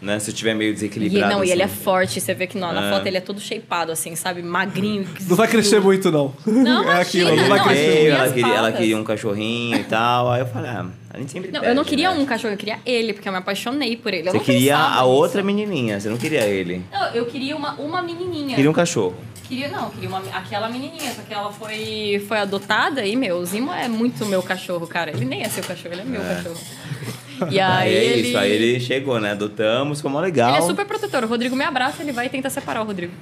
Né? 0.02 0.18
Se 0.20 0.32
eu 0.32 0.36
tiver 0.36 0.54
meio 0.54 0.72
E, 0.72 0.74
desequilibrado. 0.74 1.34
não, 1.34 1.44
e 1.44 1.52
ele 1.52 1.62
é 1.62 1.66
assim. 1.66 1.76
forte, 1.84 2.20
você 2.22 2.34
vê 2.34 2.48
que 2.48 2.58
não, 2.58 2.72
na 2.74 2.88
É. 2.88 2.90
foto 2.90 3.06
ele 3.06 3.18
é 3.18 3.22
todo 3.22 3.40
shapeado, 3.40 3.92
assim, 3.92 4.16
sabe? 4.16 4.42
Magrinho. 4.42 5.06
Não 5.28 5.36
vai 5.36 5.48
crescer 5.48 5.80
muito, 5.82 6.10
não. 6.12 6.34
Não, 6.46 6.84
é 6.90 7.02
aquilo, 7.02 7.28
imagina, 7.30 7.42
não 7.42 7.50
vai 7.50 7.58
não, 7.60 7.66
crescer 7.68 8.06
ela, 8.08 8.32
queria, 8.32 8.54
ela 8.56 8.72
queria 8.72 8.98
um 8.98 9.04
cachorrinho 9.04 9.76
e 9.78 9.84
tal. 9.84 10.32
Aí 10.32 10.40
eu 10.42 10.48
falei, 10.48 10.70
ah, 10.72 10.86
a 11.12 11.18
gente 11.18 11.32
sempre 11.32 11.52
Não, 11.52 11.60
pede, 11.60 11.72
eu 11.72 11.76
não 11.76 11.84
queria 11.84 12.12
né? 12.12 12.20
um 12.20 12.26
cachorro, 12.26 12.54
eu 12.54 12.58
queria 12.58 12.80
ele, 12.86 13.14
porque 13.14 13.28
eu 13.28 13.32
me 13.32 13.40
apaixonei 13.40 13.98
por 13.98 14.14
ele. 14.14 14.28
Eu 14.28 14.34
Você 14.34 14.38
não 14.38 14.46
queria 14.46 14.78
a 14.78 14.90
nisso. 14.92 15.06
outra 15.06 15.42
menininha, 15.44 16.00
você 16.00 16.10
não 16.10 16.18
queria 16.18 16.46
ele. 16.46 16.84
Não, 16.92 17.08
eu 17.14 17.26
queria 17.26 17.56
uma, 17.56 17.74
uma 17.74 18.02
menininha. 18.02 18.56
Queria 18.56 18.70
um 18.70 18.74
cachorro. 18.74 19.16
Queria, 19.48 19.68
não, 19.70 19.90
queria 19.90 20.08
uma, 20.08 20.20
aquela 20.32 20.70
menininha, 20.70 21.12
só 21.12 21.24
que 21.24 21.34
ela 21.34 21.52
foi, 21.52 22.24
foi 22.28 22.38
adotada 22.38 23.04
e, 23.04 23.16
meu, 23.16 23.38
o 23.38 23.46
Zimo 23.46 23.74
é 23.74 23.88
muito 23.88 24.24
meu 24.28 24.44
cachorro, 24.44 24.86
cara. 24.86 25.10
Ele 25.10 25.26
nem 25.26 25.42
é 25.42 25.50
seu 25.50 25.64
cachorro, 25.64 25.96
ele 25.96 26.02
é 26.02 26.06
meu 26.06 26.22
cachorro. 26.22 26.60
E 27.50 27.58
aí, 27.58 27.62
Aí 27.62 27.96
é 27.96 28.04
ele... 28.04 28.28
isso, 28.28 28.38
aí 28.38 28.52
ele 28.52 28.80
chegou, 28.82 29.18
né? 29.18 29.32
Adotamos, 29.32 30.02
foi 30.02 30.12
mó 30.12 30.20
legal. 30.20 30.50
Ele 30.50 30.58
é 30.58 30.62
super 30.62 30.86
protetor. 30.86 31.24
O 31.24 31.28
Rodrigo 31.28 31.56
me 31.56 31.64
abraça, 31.64 32.04
ele 32.04 32.12
vai 32.12 32.26
e 32.26 32.30
tenta 32.30 32.50
separar 32.50 32.82
o 32.82 32.84
Rodrigo. 32.86 33.14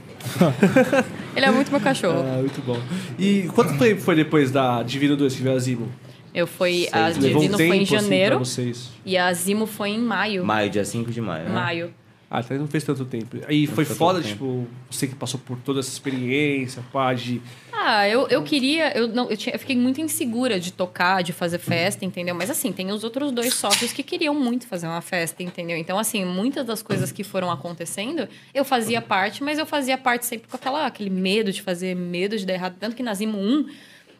ele 1.38 1.45
é 1.45 1.51
muito 1.51 1.69
meu 1.69 1.80
cachorro. 1.80 2.25
Ah, 2.27 2.40
muito 2.40 2.59
bom. 2.66 2.80
E 3.19 3.43
quanto 3.53 3.77
tempo 3.77 4.01
foi 4.01 4.16
depois 4.16 4.49
da 4.49 4.82
Divino 4.82 5.16
2 5.16 5.35
que 5.35 5.43
veio 5.43 5.56
a 5.56 5.59
Zimo? 5.59 5.91
Eu 6.33 6.47
fui. 6.47 6.88
A 6.91 7.07
Levou 7.07 7.17
um 7.17 7.22
Divino 7.39 7.57
foi 7.57 7.65
em 7.65 7.83
assim, 7.83 7.85
pra 7.85 7.99
janeiro 8.01 8.39
vocês. 8.39 8.89
e 9.06 9.17
a 9.17 9.31
Zimo 9.33 9.65
foi 9.65 9.89
em 9.89 9.99
maio. 9.99 10.45
Maio, 10.45 10.69
dia 10.69 10.85
5 10.85 11.11
de 11.11 11.22
maio. 11.22 11.45
né? 11.45 11.49
Maio. 11.51 11.93
Ah, 12.30 12.39
até 12.39 12.57
não 12.57 12.67
fez 12.67 12.83
tanto 12.83 13.06
tempo. 13.06 13.38
Aí 13.47 13.65
foi 13.65 13.85
foda, 13.85 14.22
tipo, 14.22 14.67
você 14.91 15.07
que 15.07 15.15
passou 15.15 15.39
por 15.39 15.57
toda 15.59 15.80
essa 15.80 15.89
experiência, 15.89 16.83
pá, 16.91 17.14
de... 17.14 17.41
Ah, 17.72 18.06
eu, 18.09 18.27
eu 18.27 18.43
queria. 18.43 18.91
Eu, 18.97 19.07
não, 19.07 19.30
eu, 19.30 19.38
tinha, 19.38 19.56
eu 19.56 19.59
fiquei 19.59 19.77
muito 19.77 20.01
insegura 20.01 20.59
de 20.59 20.73
tocar, 20.73 21.23
de 21.23 21.31
fazer 21.31 21.57
festa, 21.57 22.03
entendeu? 22.03 22.35
Mas 22.35 22.49
assim, 22.49 22.73
tem 22.73 22.91
os 22.91 23.06
outros 23.06 23.31
dois 23.31 23.53
sócios 23.53 23.93
que 23.93 24.03
queriam 24.03 24.35
muito 24.35 24.67
fazer 24.67 24.88
uma 24.88 24.99
festa, 24.99 25.41
entendeu? 25.41 25.77
Então, 25.77 25.97
assim, 25.97 26.25
muitas 26.25 26.65
das 26.65 26.81
coisas 26.81 27.14
que 27.14 27.23
foram 27.23 27.49
acontecendo, 27.49 28.27
eu 28.53 28.65
fazia 28.65 29.01
parte, 29.01 29.41
mas 29.41 29.57
eu 29.57 29.65
fazia 29.65 29.97
parte 29.97 30.25
sempre 30.25 30.49
com 30.49 30.57
aquela, 30.57 30.85
aquele 30.85 31.09
medo 31.09 31.49
de 31.49 31.61
fazer, 31.61 31.95
medo 31.95 32.38
de 32.38 32.45
dar 32.45 32.56
errado. 32.56 32.75
Tanto 32.77 32.93
que 32.93 33.03
na 33.03 33.14
Zimo 33.14 33.38
1, 33.38 33.67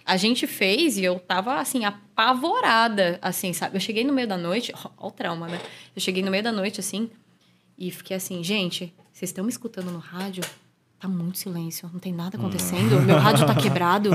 a 0.08 0.16
gente 0.18 0.48
fez 0.48 0.98
e 0.98 1.04
eu 1.04 1.20
tava, 1.20 1.60
assim, 1.60 1.84
apavorada, 1.84 3.20
assim, 3.22 3.52
sabe? 3.54 3.76
Eu 3.76 3.80
cheguei 3.82 4.04
no 4.06 4.14
meio 4.14 4.28
da 4.28 4.38
noite, 4.38 4.74
ó, 4.74 4.90
ó 4.98 5.08
o 5.10 5.12
trauma, 5.12 5.48
né? 5.48 5.60
Eu 5.96 6.02
cheguei 6.02 6.24
no 6.24 6.32
meio 6.32 6.44
da 6.44 6.52
noite, 6.52 6.80
assim, 6.80 7.10
e 7.78 7.92
fiquei 7.92 8.16
assim, 8.16 8.44
gente, 8.44 8.94
vocês 9.12 9.30
estão 9.30 9.44
me 9.44 9.50
escutando 9.52 9.92
no 9.92 10.00
rádio? 10.00 10.44
Tá 11.00 11.08
muito 11.08 11.38
silêncio, 11.38 11.90
não 11.94 12.00
tem 12.00 12.14
nada 12.14 12.38
acontecendo, 12.38 13.00
meu 13.02 13.18
rádio 13.18 13.46
tá 13.46 13.54
quebrado. 13.62 14.12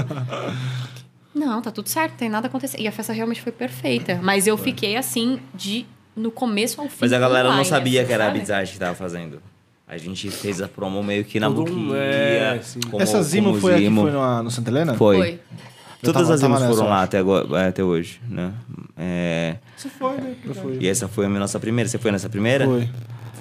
Não, 1.34 1.62
tá 1.62 1.70
tudo 1.70 1.88
certo, 1.88 2.12
não 2.12 2.18
tem 2.18 2.28
nada 2.28 2.46
acontecendo. 2.46 2.80
E 2.80 2.88
a 2.88 2.92
festa 2.92 3.12
realmente 3.12 3.40
foi 3.40 3.52
perfeita. 3.52 4.18
Mas 4.22 4.46
eu 4.46 4.56
fiquei 4.56 4.96
assim, 4.96 5.40
de 5.54 5.86
no 6.16 6.30
começo 6.30 6.80
ao 6.80 6.88
fim. 6.88 6.98
Mas 7.00 7.12
a 7.12 7.18
galera 7.18 7.54
não 7.54 7.64
sabia 7.64 8.00
assim, 8.00 8.08
que 8.08 8.12
era 8.12 8.24
a 8.24 8.26
sabe? 8.28 8.40
Bizarre 8.40 8.66
que 8.66 8.78
tava 8.78 8.94
fazendo. 8.94 9.42
A 9.86 9.96
gente 9.98 10.30
fez 10.30 10.60
a 10.60 10.68
promo 10.68 11.02
meio 11.02 11.24
que 11.24 11.38
na 11.38 11.48
Todo 11.48 11.64
boquinha. 11.64 11.96
é, 11.96 12.60
como- 12.90 13.02
Essa 13.02 13.22
Zimo 13.22 13.48
como 13.50 13.60
foi 13.60 13.74
a 13.74 13.78
que 13.78 13.90
foi 13.90 14.10
no, 14.10 14.42
no 14.42 14.50
Santa 14.50 14.70
Helena? 14.70 14.94
Foi. 14.94 15.16
Foi. 15.18 15.40
Todas 16.02 16.22
tava- 16.22 16.34
as 16.34 16.42
nessa, 16.42 16.74
foram 16.74 16.89
lá 16.89 17.02
até, 17.02 17.18
agora, 17.18 17.47
é, 17.60 17.68
até 17.68 17.84
hoje, 17.84 18.20
né? 18.28 18.52
É, 18.97 19.56
Você 19.76 19.89
foi, 19.89 20.16
né? 20.16 20.34
Foi. 20.55 20.78
e 20.81 20.89
essa 20.89 21.06
foi 21.08 21.26
a 21.26 21.28
nossa 21.28 21.60
primeira. 21.60 21.89
Você 21.89 21.98
foi 21.98 22.10
nessa 22.10 22.28
primeira? 22.28 22.64
Foi. 22.64 22.89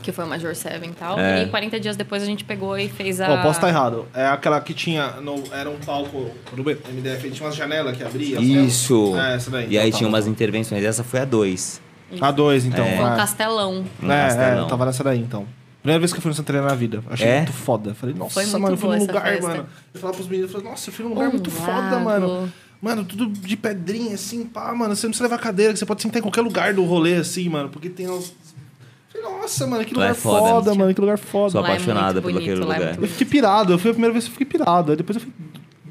Que 0.03 0.11
foi 0.11 0.25
o 0.25 0.27
Major 0.27 0.56
Seven 0.56 0.90
e 0.90 0.93
tal. 0.93 1.19
É. 1.19 1.43
E 1.43 1.48
40 1.49 1.80
dias 1.80 1.95
depois 1.95 2.23
a 2.23 2.25
gente 2.25 2.43
pegou 2.43 2.75
e 2.77 2.90
fez 2.90 3.22
a. 3.22 3.30
Ó, 3.31 3.38
posso 3.38 3.59
estar 3.59 3.69
errado. 3.69 4.07
É 4.14 4.25
aquela 4.27 4.59
que 4.59 4.73
tinha. 4.73 5.11
No, 5.22 5.43
era 5.51 5.69
um 5.69 5.77
palco 5.77 6.31
do 6.51 6.64
MDF, 6.64 7.30
tinha 7.30 7.45
umas 7.45 7.56
janelas 7.56 7.95
que 7.95 8.03
abria. 8.03 8.40
Isso. 8.40 9.15
É, 9.15 9.35
essa 9.35 9.51
daí. 9.51 9.67
E 9.69 9.77
aí 9.77 9.90
Então, 9.90 9.99
tinha 9.99 10.09
tá. 10.09 10.15
umas 10.15 10.27
intervenções. 10.27 10.83
Essa 10.83 11.03
foi 11.03 11.19
a 11.19 11.25
dois. 11.25 11.80
A 12.19 12.31
dois, 12.31 12.65
então. 12.65 12.83
Foi 12.83 12.95
um 13.06 13.14
é. 13.14 13.15
castelão. 13.15 13.85
Um 14.01 14.11
é, 14.11 14.15
é, 14.15 14.27
castelão. 14.27 14.57
eu 14.59 14.67
tava 14.67 14.85
nessa 14.85 15.03
daí, 15.03 15.19
então. 15.19 15.45
Primeira 15.82 16.00
vez 16.00 16.11
que 16.14 16.19
eu 16.19 16.22
fui 16.22 16.30
no 16.30 16.35
Santa 16.35 16.51
Helena 16.51 16.68
na 16.68 16.76
vida. 16.76 17.03
Achei 17.10 17.27
É? 17.27 17.38
muito 17.38 17.53
foda. 17.53 17.93
Falei, 17.95 18.14
nossa, 18.16 18.34
Foi 18.34 18.60
mano, 18.60 18.74
eu 18.74 18.77
fui 18.77 18.90
num 18.90 19.00
lugar, 19.00 19.24
festa. 19.24 19.48
mano. 19.48 19.66
Eu 19.93 20.00
falava 20.00 20.18
pros 20.18 20.30
meninos, 20.30 20.51
eu 20.51 20.58
falei, 20.60 20.72
nossa, 20.72 20.90
eu 20.90 20.93
fui 20.93 21.03
num 21.06 21.10
lugar 21.11 21.27
Um 21.27 21.32
muito 21.32 21.50
foda, 21.51 21.72
lago. 21.72 22.03
mano. 22.06 22.53
Mano, 22.82 23.03
tudo 23.06 23.27
de 23.27 23.56
pedrinha, 23.58 24.16
assim, 24.16 24.43
pá, 24.45 24.74
mano. 24.74 24.95
Você 24.95 25.06
não 25.06 25.11
precisa 25.11 25.24
levar 25.27 25.38
cadeira, 25.40 25.74
que 25.74 25.80
você 25.80 25.85
pode 25.85 26.01
sentar 26.01 26.19
em 26.19 26.22
qualquer 26.24 26.42
lugar 26.42 26.74
do 26.74 26.84
rolê, 26.84 27.16
assim, 27.16 27.48
mano. 27.50 27.69
Porque 27.69 27.90
tem 27.90 28.10
uns. 28.10 28.34
Falei, 29.11 29.27
Nossa, 29.27 29.68
mano, 29.68 29.84
que 29.85 29.93
Lá 29.95 30.06
é 30.06 30.08
lugar 30.10 30.16
foda, 30.22 30.48
foda, 30.50 30.72
né? 30.72 30.77
mano, 30.77 30.93
que 30.93 31.01
lugar 31.01 31.18
foda. 31.18 31.51
Sou 31.51 31.61
Lá 31.61 31.74
é 31.74 31.77
pelo 31.80 32.22
bonito, 32.22 32.38
aquele 32.40 32.51
é 32.51 32.56
lugar. 32.56 33.01
Eu 33.01 33.08
fiquei 33.08 33.27
pirado. 33.27 33.74
Eu 33.74 33.77
fui 33.80 33.92
a 33.92 33.93
primeira 33.93 34.14
vez 34.14 34.26
que 34.26 34.30
eu 34.30 34.34
fiquei 34.34 34.48
pirado. 34.48 34.92
Aí 34.92 34.98
depois 34.98 35.16
eu 35.18 35.22
fui 35.22 35.32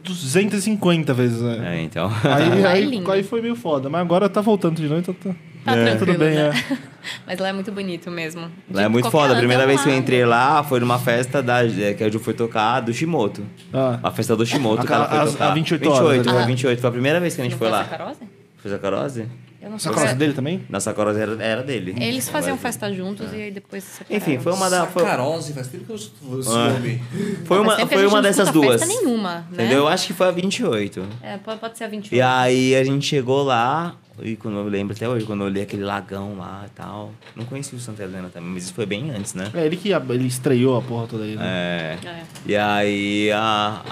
250 0.03 1.13
vezes, 1.15 1.41
né? 1.41 1.77
É, 1.79 1.83
então. 1.83 2.11
Aí, 2.25 2.63
é 2.63 2.67
aí, 2.67 3.03
aí 3.09 3.23
foi 3.23 3.41
meio 3.41 3.55
foda. 3.55 3.89
Mas 3.89 4.01
agora 4.01 4.29
tá 4.29 4.41
voltando 4.41 4.77
de 4.77 4.89
novo, 4.89 5.01
então 5.01 5.15
tá. 5.15 5.35
Tá 5.75 5.77
É, 5.81 5.85
tranquilo, 5.97 6.13
tudo 6.13 6.19
bem, 6.19 6.35
né? 6.35 6.51
é. 6.71 6.79
Mas 7.27 7.39
lá 7.39 7.49
é 7.49 7.53
muito 7.53 7.73
bonito 7.73 8.11
mesmo. 8.11 8.51
Lá 8.71 8.83
é 8.83 8.85
De 8.85 8.91
muito 8.91 9.11
foda. 9.11 9.33
A 9.35 9.37
primeira 9.37 9.63
é 9.63 9.67
vez 9.67 9.81
que 9.83 9.89
eu 9.89 9.97
entrei 9.97 10.25
lá 10.25 10.63
foi 10.63 10.81
numa 10.81 10.99
festa 10.99 11.43
da, 11.43 11.65
é, 11.65 11.95
que 11.95 12.05
a 12.05 12.11
Ju 12.11 12.19
foi 12.19 12.35
tocar 12.35 12.81
do 12.81 12.93
Shimoto. 12.93 13.43
Ah. 13.73 13.99
A 14.03 14.11
festa 14.11 14.37
do 14.37 14.45
Shimoto 14.45 14.87
que 14.87 14.93
ela 14.93 15.09
foi 15.09 15.19
as- 15.19 15.33
tocar. 15.33 15.51
a 15.51 15.55
28 15.55 15.89
horas, 15.91 16.01
28, 16.19 16.27
né? 16.27 16.33
foi 16.33 16.43
Ah. 16.43 16.47
28. 16.47 16.81
Foi 16.81 16.89
a 16.89 16.93
primeira 16.93 17.21
vez 17.21 17.35
que 17.35 17.41
a 17.41 17.45
gente 17.45 17.53
Não 17.53 17.59
foi 17.59 17.69
foi 17.69 17.77
lá. 17.77 17.83
a 17.83 17.89
Sacarose? 17.89 18.21
Foi 18.59 18.71
Sacarose? 18.71 19.27
Eu 19.63 19.71
não 19.71 19.79
sei. 19.79 19.93
Sacola 19.93 20.15
dele 20.15 20.33
também? 20.33 20.65
Na 20.69 20.81
Sacarose 20.81 21.21
era, 21.21 21.43
era 21.43 21.63
dele. 21.63 21.95
Eles 22.01 22.29
faziam 22.29 22.55
Mas- 22.55 22.63
festa 22.63 22.93
juntos 22.93 23.33
e 23.33 23.37
aí 23.37 23.51
depois 23.51 23.85
se 23.85 23.99
separaram. 23.99 24.17
Enfim, 24.33 24.43
foi 24.43 24.53
uma 24.53 24.71
da. 24.71 24.87
Foi, 24.87 25.03
Sacarose, 25.03 25.53
faz 25.53 25.69
tempo 25.69 25.85
que 25.85 25.93
eu 25.93 25.97
escuto 25.97 26.41
esse 26.41 26.51
Ah. 26.51 27.45
foi 27.45 27.61
uma, 27.61 27.75
foi 27.75 27.85
a 27.85 27.87
gente 27.87 28.07
uma 28.07 28.17
não 28.17 28.23
dessas 28.23 28.51
duas. 28.51 28.81
Festa 28.81 28.87
nenhuma, 28.87 29.35
né? 29.35 29.45
Entendeu? 29.53 29.79
Eu 29.81 29.89
acho 29.89 30.07
que 30.07 30.13
foi 30.15 30.29
a 30.29 30.31
28. 30.31 31.07
É, 31.23 31.37
pode, 31.37 31.61
pode 31.61 31.77
ser 31.77 31.85
a 31.85 31.89
21. 31.89 32.17
E 32.17 32.23
aí 32.23 32.75
a 32.75 32.83
gente 32.85 33.07
chegou 33.07 33.43
lá, 33.43 33.95
e 34.23 34.35
quando 34.37 34.57
eu 34.59 34.65
lembro 34.65 34.95
até 34.97 35.07
hoje, 35.09 35.27
quando 35.27 35.41
eu 35.41 35.47
olhei 35.47 35.63
aquele 35.63 35.83
lagão 35.85 36.37
lá 36.39 36.65
e 36.67 36.71
tal. 36.71 37.13
Não 37.37 37.45
conheci 37.45 37.75
o 37.75 37.79
Santa 37.79 38.03
Helena 38.03 38.31
também, 38.33 38.51
mas 38.51 38.65
isso 38.65 38.75
foi 38.75 38.87
bem 38.87 39.11
antes, 39.11 39.35
né? 39.35 39.51
É 39.53 39.67
ele 39.67 39.77
que 39.77 39.91
ele 39.93 40.27
estreou 40.27 40.79
a 40.79 40.83
porra 40.83 41.07
toda 41.07 41.25
aí. 41.25 41.37
Né? 41.37 41.99
É. 42.03 42.07
É. 42.07 42.23
E 42.47 42.57
aí 42.57 43.31
a, 43.33 43.83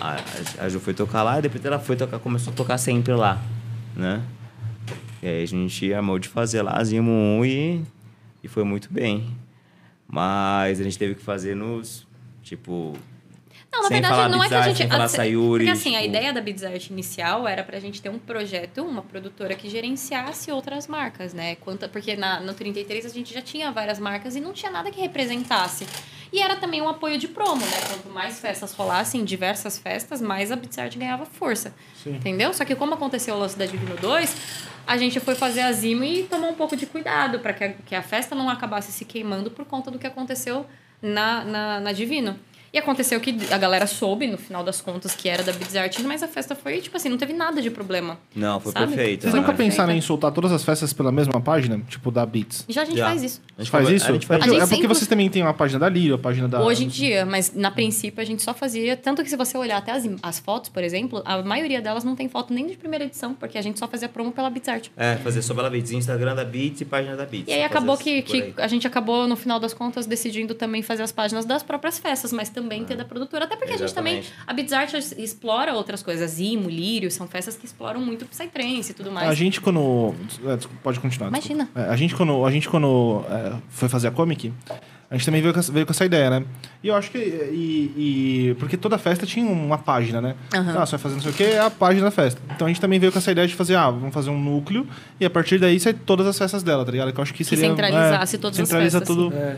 a, 0.58 0.64
a 0.64 0.68
Ju 0.68 0.80
foi 0.80 0.94
tocar 0.94 1.22
lá 1.22 1.38
e 1.38 1.42
depois 1.42 1.62
ela 1.64 1.78
foi 1.78 1.94
tocar, 1.96 2.18
começou 2.18 2.52
a 2.52 2.56
tocar 2.56 2.78
sempre 2.78 3.12
lá, 3.14 3.38
né? 3.94 4.22
E 5.22 5.26
aí 5.26 5.42
a 5.42 5.46
gente 5.46 5.92
amou 5.92 6.18
de 6.18 6.28
fazer 6.28 6.62
lá, 6.62 6.82
Zimo 6.84 7.10
1 7.10 7.44
e, 7.44 7.82
e 8.44 8.48
foi 8.48 8.64
muito 8.64 8.92
bem. 8.92 9.26
Mas 10.06 10.80
a 10.80 10.84
gente 10.84 10.98
teve 10.98 11.14
que 11.14 11.22
fazer 11.22 11.54
nos, 11.54 12.06
tipo... 12.42 12.94
Não, 13.70 13.82
na 13.82 13.88
Sem 13.88 13.96
verdade, 14.00 14.14
falar 14.14 14.28
não 14.30 14.42
é 14.42 14.48
que 14.48 14.54
a 14.54 14.62
gente. 14.62 14.76
sem 14.78 14.88
falar 14.88 15.04
a- 15.04 15.08
Sayuri, 15.08 15.66
Porque 15.66 15.78
assim, 15.78 15.94
a 15.94 16.00
tipo- 16.00 16.08
ideia 16.16 16.32
da 16.32 16.40
Art 16.70 16.86
inicial 16.88 17.46
era 17.46 17.62
pra 17.62 17.78
gente 17.78 18.00
ter 18.00 18.08
um 18.08 18.18
projeto, 18.18 18.82
uma 18.82 19.02
produtora 19.02 19.54
que 19.54 19.68
gerenciasse 19.68 20.50
outras 20.50 20.86
marcas, 20.86 21.34
né? 21.34 21.54
Quanta, 21.56 21.86
porque 21.86 22.16
na, 22.16 22.40
no 22.40 22.54
33 22.54 23.04
a 23.04 23.08
gente 23.10 23.34
já 23.34 23.42
tinha 23.42 23.70
várias 23.70 23.98
marcas 23.98 24.34
e 24.34 24.40
não 24.40 24.54
tinha 24.54 24.72
nada 24.72 24.90
que 24.90 24.98
representasse. 24.98 25.86
E 26.32 26.40
era 26.40 26.56
também 26.56 26.80
um 26.80 26.88
apoio 26.88 27.18
de 27.18 27.28
promo, 27.28 27.60
né? 27.60 27.80
Quanto 27.88 28.08
mais 28.08 28.40
festas 28.40 28.72
rolassem, 28.72 29.22
diversas 29.22 29.76
festas, 29.78 30.22
mais 30.22 30.50
a 30.50 30.56
Beats 30.56 30.78
Art 30.78 30.96
ganhava 30.96 31.26
força. 31.26 31.74
Entendeu? 32.06 32.54
Só 32.54 32.64
que 32.64 32.74
como 32.74 32.94
aconteceu 32.94 33.34
o 33.34 33.38
lance 33.38 33.58
da 33.58 33.66
Divino 33.66 33.96
2, 33.96 34.34
a 34.88 34.96
gente 34.96 35.20
foi 35.20 35.34
fazer 35.34 35.60
a 35.60 35.70
e 35.70 36.22
tomou 36.30 36.48
um 36.50 36.54
pouco 36.54 36.74
de 36.74 36.86
cuidado 36.86 37.40
para 37.40 37.52
que, 37.52 37.68
que 37.84 37.94
a 37.94 38.00
festa 38.00 38.34
não 38.34 38.48
acabasse 38.48 38.90
se 38.90 39.04
queimando 39.04 39.50
por 39.50 39.66
conta 39.66 39.90
do 39.90 39.98
que 39.98 40.06
aconteceu 40.06 40.64
na, 41.02 41.44
na, 41.44 41.80
na 41.80 41.92
Divino. 41.92 42.40
E 42.72 42.78
aconteceu 42.78 43.18
que 43.20 43.34
a 43.50 43.58
galera 43.58 43.86
soube, 43.86 44.26
no 44.26 44.36
final 44.36 44.62
das 44.62 44.80
contas, 44.80 45.14
que 45.14 45.28
era 45.28 45.42
da 45.42 45.52
Beats 45.52 45.74
Art, 45.76 45.98
mas 46.00 46.22
a 46.22 46.28
festa 46.28 46.54
foi, 46.54 46.80
tipo 46.80 46.96
assim, 46.96 47.08
não 47.08 47.16
teve 47.16 47.32
nada 47.32 47.62
de 47.62 47.70
problema. 47.70 48.18
Não, 48.34 48.60
foi 48.60 48.72
Sabe? 48.72 48.88
perfeito. 48.94 49.22
Vocês 49.22 49.34
nunca 49.34 49.48
perfeita. 49.48 49.70
pensaram 49.72 49.92
em 49.92 50.00
soltar 50.00 50.32
todas 50.32 50.52
as 50.52 50.62
festas 50.64 50.92
pela 50.92 51.10
mesma 51.10 51.40
página? 51.40 51.80
Tipo, 51.88 52.10
da 52.10 52.24
Beats? 52.26 52.64
Já 52.68 52.82
a 52.82 52.84
gente 52.84 52.98
Já. 52.98 53.06
faz 53.06 53.22
isso. 53.22 53.40
A 53.56 53.62
gente 53.62 53.70
Faz 53.70 53.88
isso? 53.88 54.08
A 54.08 54.12
gente 54.12 54.24
é 54.24 54.26
faz 54.26 54.38
porque, 54.40 54.50
A 54.50 54.52
gente 54.52 54.56
é 54.56 54.60
porque 54.66 54.74
sempre- 54.82 54.88
vocês 54.88 55.08
também 55.08 55.30
têm 55.30 55.42
uma 55.42 55.54
página 55.54 55.78
da 55.80 55.88
Lírio, 55.88 56.14
a 56.14 56.18
página 56.18 56.48
da... 56.48 56.62
Hoje 56.62 56.84
em 56.84 56.88
dia, 56.88 57.24
mas 57.24 57.52
na 57.54 57.70
princípio 57.70 58.20
a 58.20 58.24
gente 58.24 58.42
só 58.42 58.52
fazia. 58.52 58.96
Tanto 58.96 59.22
que 59.22 59.30
se 59.30 59.36
você 59.36 59.56
olhar 59.56 59.78
até 59.78 59.92
as, 59.92 60.08
as 60.22 60.38
fotos, 60.38 60.68
por 60.68 60.82
exemplo, 60.82 61.22
a 61.24 61.42
maioria 61.42 61.80
delas 61.80 62.04
não 62.04 62.14
tem 62.14 62.28
foto 62.28 62.52
nem 62.52 62.66
de 62.66 62.76
primeira 62.76 63.04
edição, 63.04 63.34
porque 63.34 63.56
a 63.58 63.62
gente 63.62 63.78
só 63.78 63.88
fazia 63.88 64.08
promo 64.08 64.30
pela 64.32 64.50
Beats 64.50 64.68
Art. 64.68 64.88
É, 64.96 65.16
fazer 65.16 65.42
sobre 65.42 65.64
a 65.66 65.70
Beats. 65.70 65.90
Instagram 65.92 66.34
da 66.34 66.44
Beats 66.44 66.80
e 66.80 66.84
página 66.84 67.16
da 67.16 67.24
Beats. 67.24 67.48
E 67.48 67.52
aí 67.52 67.62
acabou 67.62 67.96
que, 67.96 68.10
aí. 68.10 68.22
que 68.22 68.54
a 68.58 68.66
gente 68.68 68.86
acabou, 68.86 69.26
no 69.26 69.36
final 69.36 69.58
das 69.58 69.72
contas, 69.72 70.06
decidindo 70.06 70.54
também 70.54 70.82
fazer 70.82 71.02
as 71.02 71.12
páginas 71.12 71.44
das 71.44 71.62
próprias 71.62 71.98
festas, 71.98 72.32
mas 72.32 72.48
também 72.62 72.84
ter 72.84 72.96
da 72.96 73.04
produtora. 73.04 73.44
Até 73.44 73.56
porque 73.56 73.72
a 73.74 73.76
gente 73.76 73.94
também. 73.94 74.18
Exatamente. 74.18 74.74
A 74.74 74.78
Art 74.78 74.94
explora 75.16 75.72
outras 75.74 76.02
coisas. 76.02 76.30
Zimo, 76.32 76.68
Lírio, 76.68 77.10
são 77.10 77.26
festas 77.26 77.56
que 77.56 77.66
exploram 77.66 78.00
muito 78.00 78.26
Psytrance 78.26 78.90
e 78.90 78.94
tudo 78.94 79.10
mais. 79.10 79.28
A 79.28 79.34
gente 79.34 79.60
quando... 79.60 80.14
é, 80.46 80.56
desculpa, 80.56 80.80
Pode 80.82 81.00
continuar. 81.00 81.28
Imagina. 81.28 81.64
desculpa. 81.64 81.88
É, 81.88 81.92
a 81.92 81.96
gente 81.96 82.14
quando, 82.14 82.44
a 82.44 82.50
gente, 82.50 82.68
quando 82.68 83.24
é, 83.30 83.52
foi 83.68 83.88
fazer 83.88 84.08
a 84.08 84.10
Comic, 84.10 84.52
a 85.10 85.14
gente 85.16 85.24
também 85.24 85.40
veio 85.40 85.54
com, 85.54 85.60
essa- 85.60 85.72
veio 85.72 85.86
com 85.86 85.92
essa 85.92 86.04
ideia, 86.04 86.28
né? 86.28 86.44
E 86.82 86.88
eu 86.88 86.94
acho 86.94 87.10
que... 87.10 87.18
E, 87.18 87.92
e- 88.50 88.54
porque 88.58 88.76
toda 88.76 88.98
festa 88.98 89.24
tinha 89.24 89.46
uma 89.50 89.78
página, 89.78 90.20
né? 90.20 90.34
Aham. 90.54 90.74
Ah, 90.82 90.86
você 90.86 90.92
vai 90.92 91.00
fazer 91.00 91.14
não 91.14 91.22
sei 91.22 91.30
o 91.30 91.34
quê, 91.34 91.44
é 91.44 91.60
a 91.60 91.70
página 91.70 92.04
da 92.06 92.10
festa. 92.10 92.40
Então 92.54 92.66
a 92.66 92.68
gente 92.70 92.80
também 92.80 92.98
veio 92.98 93.10
com 93.12 93.18
essa 93.18 93.32
ideia 93.32 93.46
de 93.48 93.54
fazer, 93.54 93.74
ah, 93.76 93.90
vamos 93.90 94.12
fazer 94.12 94.30
um 94.30 94.38
núcleo 94.38 94.86
e 95.18 95.24
a 95.24 95.30
partir 95.30 95.58
daí 95.58 95.78
sai 95.80 95.94
todas 95.94 96.26
as 96.26 96.36
festas 96.36 96.62
dela, 96.62 96.84
tá 96.84 96.90
ligado? 96.92 97.12
Que 97.12 97.18
eu 97.18 97.22
acho 97.22 97.32
que 97.32 97.38
Que 97.38 97.44
seria... 97.44 97.68
centralizasse 97.70 98.36
é, 98.36 98.38
todas 98.38 98.58
as 98.60 98.68
centraliza 98.68 98.98
festas, 99.00 99.16
tudo. 99.16 99.34
É. 99.34 99.56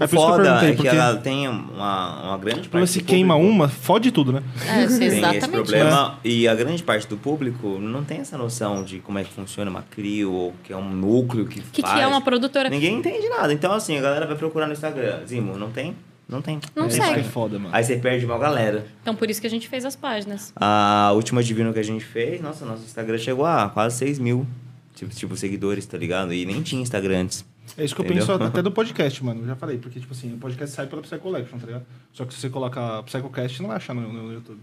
É 0.00 0.06
por 0.06 0.16
isso 0.16 0.26
que 0.26 0.32
eu 0.32 0.36
Foda 0.36 0.66
é 0.66 0.70
que 0.70 0.76
porque... 0.76 0.88
ela 0.88 1.16
tem 1.16 1.48
uma, 1.48 2.22
uma 2.22 2.38
grande 2.38 2.68
Quando 2.68 2.82
parte 2.82 2.92
se 2.92 3.02
queima 3.02 3.34
público 3.34 3.54
uma, 3.54 3.68
fode 3.68 4.10
tudo, 4.10 4.32
né? 4.32 4.42
É, 4.66 4.86
Tem 4.86 5.06
exatamente. 5.06 5.38
esse 5.38 5.48
problema. 5.48 6.18
E 6.24 6.46
a 6.46 6.54
grande 6.54 6.82
parte 6.82 7.06
do 7.06 7.16
público 7.16 7.78
não 7.78 8.04
tem 8.04 8.18
essa 8.18 8.38
noção 8.38 8.84
de 8.84 9.00
como 9.00 9.18
é 9.18 9.24
que 9.24 9.32
funciona 9.32 9.70
uma 9.70 9.82
CRIO, 9.82 10.32
ou 10.32 10.54
que 10.62 10.72
é 10.72 10.76
um 10.76 10.88
núcleo 10.88 11.46
que 11.46 11.60
O 11.60 11.62
que, 11.64 11.82
que 11.82 11.88
faz. 11.88 12.00
é 12.00 12.06
uma 12.06 12.20
produtora? 12.20 12.68
Ninguém 12.68 12.96
entende 12.98 13.28
nada. 13.28 13.52
Então, 13.52 13.72
assim, 13.72 13.96
a 13.98 14.00
galera 14.00 14.26
vai 14.26 14.36
procurar 14.36 14.66
no 14.66 14.72
Instagram. 14.72 15.26
Zimo, 15.26 15.56
não 15.56 15.70
tem? 15.70 15.94
Não 16.28 16.42
tem. 16.42 16.60
Não 16.76 16.86
é, 16.86 16.90
segue. 16.90 17.14
Que 17.14 17.20
é 17.20 17.22
foda, 17.24 17.58
mano. 17.58 17.74
Aí 17.74 17.82
você 17.82 17.96
perde 17.96 18.26
uma 18.26 18.38
galera. 18.38 18.86
Então 19.00 19.16
por 19.16 19.30
isso 19.30 19.40
que 19.40 19.46
a 19.46 19.50
gente 19.50 19.66
fez 19.66 19.84
as 19.86 19.96
páginas. 19.96 20.52
A 20.54 21.10
última 21.14 21.42
Divino 21.42 21.72
que 21.72 21.78
a 21.78 21.84
gente 21.84 22.04
fez, 22.04 22.40
nossa, 22.40 22.66
nosso 22.66 22.82
Instagram 22.84 23.16
chegou 23.16 23.46
a 23.46 23.70
quase 23.70 23.96
6 23.96 24.18
mil. 24.18 24.46
Tipo, 24.94 25.14
tipo, 25.14 25.36
seguidores, 25.36 25.86
tá 25.86 25.96
ligado? 25.96 26.34
E 26.34 26.44
nem 26.44 26.60
tinha 26.60 26.82
Instagram 26.82 27.20
antes. 27.22 27.44
É 27.78 27.84
isso 27.84 27.94
que 27.94 28.00
eu 28.00 28.04
Entendeu? 28.04 28.26
penso 28.26 28.44
até 28.44 28.60
do 28.60 28.70
podcast, 28.72 29.24
mano. 29.24 29.42
Eu 29.42 29.46
já 29.46 29.54
falei, 29.56 29.78
porque, 29.78 30.00
tipo 30.00 30.12
assim, 30.12 30.34
o 30.34 30.38
podcast 30.38 30.74
sai 30.74 30.86
pela 30.88 31.00
Psy 31.00 31.16
Collection, 31.18 31.58
tá 31.58 31.66
ligado? 31.66 31.84
Só 32.12 32.24
que 32.24 32.34
se 32.34 32.40
você 32.40 32.50
coloca 32.50 33.02
Psychocast, 33.04 33.60
não 33.62 33.68
vai 33.68 33.76
achar 33.76 33.94
no, 33.94 34.12
no 34.12 34.32
YouTube. 34.32 34.58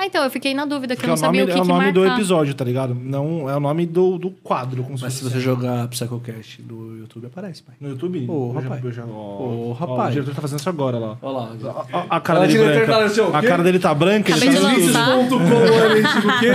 Ah, 0.00 0.06
então, 0.06 0.22
eu 0.22 0.30
fiquei 0.30 0.54
na 0.54 0.64
dúvida, 0.64 0.94
que 0.94 1.00
Porque 1.00 1.10
eu 1.10 1.14
é 1.14 1.16
não 1.16 1.22
nome, 1.26 1.38
sabia 1.38 1.42
o 1.42 1.46
que, 1.46 1.58
é 1.58 1.60
o 1.60 1.62
que 1.62 1.68
nome 1.68 1.90
do 1.90 2.06
episódio, 2.06 2.54
tá 2.54 2.64
ligado? 2.64 2.94
Não 2.94 3.50
é 3.50 3.56
o 3.56 3.58
nome 3.58 3.84
do, 3.84 4.16
do 4.16 4.30
quadro, 4.30 4.84
como 4.84 4.96
Mas 5.00 5.12
se 5.14 5.24
você 5.24 5.40
jogar 5.40 5.88
Psychocast 5.88 6.62
no 6.62 6.96
YouTube, 6.98 7.26
aparece, 7.26 7.64
pai. 7.64 7.74
No 7.80 7.88
YouTube? 7.88 8.24
Ô, 8.28 8.52
Eu 8.54 8.60
rapaz. 8.60 8.84
eu 8.84 8.92
já- 8.92 9.04
Ô, 9.04 9.72
rapaz. 9.72 10.10
o 10.10 10.12
diretor 10.12 10.34
tá 10.36 10.40
fazendo 10.42 10.60
isso 10.60 10.68
agora, 10.68 11.00
lá. 11.00 11.18
Olha 11.20 11.38
lá. 11.62 11.86
Ó, 11.92 12.04
A 12.10 12.20
cara 12.20 12.46
dele 12.46 12.58
branca. 12.58 12.86
tá, 13.32 13.38
A 13.38 13.42
cara 13.42 13.62
dele 13.64 13.78
tá 13.80 13.92
branca, 13.92 14.30
ele 14.30 14.38
Acabei 14.48 14.60
tá 14.62 14.68
de 14.68 14.74
vendo 14.82 14.86
lançar. 14.86 15.28
do 15.28 15.38
quê? 16.38 16.52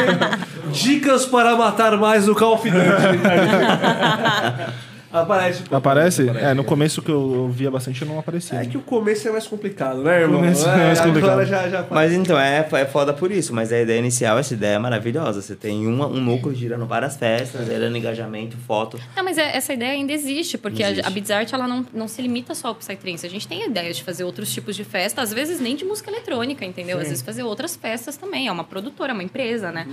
Dicas 0.71 1.25
para 1.25 1.53
matar 1.57 1.97
mais 1.97 2.29
o 2.29 2.35
Call 2.35 2.53
of 2.53 2.69
Duty. 2.69 2.79
Aparece. 5.13 5.61
pô. 5.63 5.75
Aparece? 5.75 6.27
É, 6.29 6.53
no 6.53 6.63
começo 6.63 7.01
que 7.01 7.11
eu 7.11 7.47
via 7.49 7.69
bastante, 7.69 8.01
eu 8.01 8.07
não 8.07 8.17
aparecia. 8.17 8.59
É 8.59 8.65
que 8.65 8.77
o 8.77 8.81
começo 8.81 9.27
é 9.27 9.31
mais 9.31 9.45
complicado, 9.45 10.01
né, 10.03 10.21
irmão? 10.21 10.39
começo 10.39 10.67
é 10.67 10.75
mais 10.75 10.99
Agora 10.99 11.13
complicado. 11.13 11.45
já, 11.45 11.69
já 11.69 11.85
Mas 11.89 12.11
então, 12.11 12.39
é, 12.39 12.67
é 12.71 12.85
foda 12.85 13.13
por 13.13 13.31
isso. 13.31 13.53
Mas 13.53 13.71
a 13.71 13.79
ideia 13.79 13.99
inicial, 13.99 14.39
essa 14.39 14.53
ideia 14.53 14.75
é 14.75 14.79
maravilhosa. 14.79 15.41
Você 15.41 15.55
tem 15.55 15.85
uma, 15.85 16.07
um 16.07 16.19
núcleo 16.19 16.55
girando 16.55 16.85
várias 16.87 17.15
festas, 17.15 17.67
gerando 17.67 17.95
engajamento, 17.95 18.57
foto. 18.57 18.99
Não, 19.15 19.23
mas 19.23 19.37
é- 19.37 19.55
essa 19.55 19.71
ideia 19.73 19.91
ainda 19.91 20.11
existe, 20.11 20.57
porque 20.57 20.81
a- 20.83 20.89
Existe. 20.91 21.07
a 21.07 21.09
Beats 21.11 21.29
Art 21.31 21.53
ela 21.53 21.67
não, 21.67 21.85
não 21.93 22.07
se 22.07 22.21
limita 22.21 22.55
só 22.55 22.69
ao 22.69 22.75
Psytrance. 22.75 23.25
A 23.25 23.29
gente 23.29 23.47
tem 23.47 23.65
ideias 23.65 23.97
de 23.97 24.03
fazer 24.03 24.23
outros 24.23 24.51
tipos 24.51 24.75
de 24.75 24.83
festa, 24.83 25.21
às 25.21 25.31
vezes 25.31 25.59
nem 25.59 25.75
de 25.75 25.85
música 25.85 26.09
eletrônica, 26.09 26.65
entendeu? 26.65 26.97
Às 26.97 27.09
vezes 27.09 27.21
fazer 27.21 27.43
outras 27.43 27.75
festas 27.75 28.17
também. 28.17 28.47
É 28.47 28.51
uma 28.51 28.63
produtora, 28.63 29.11
é 29.11 29.13
uma 29.13 29.23
empresa, 29.23 29.71
né? 29.71 29.87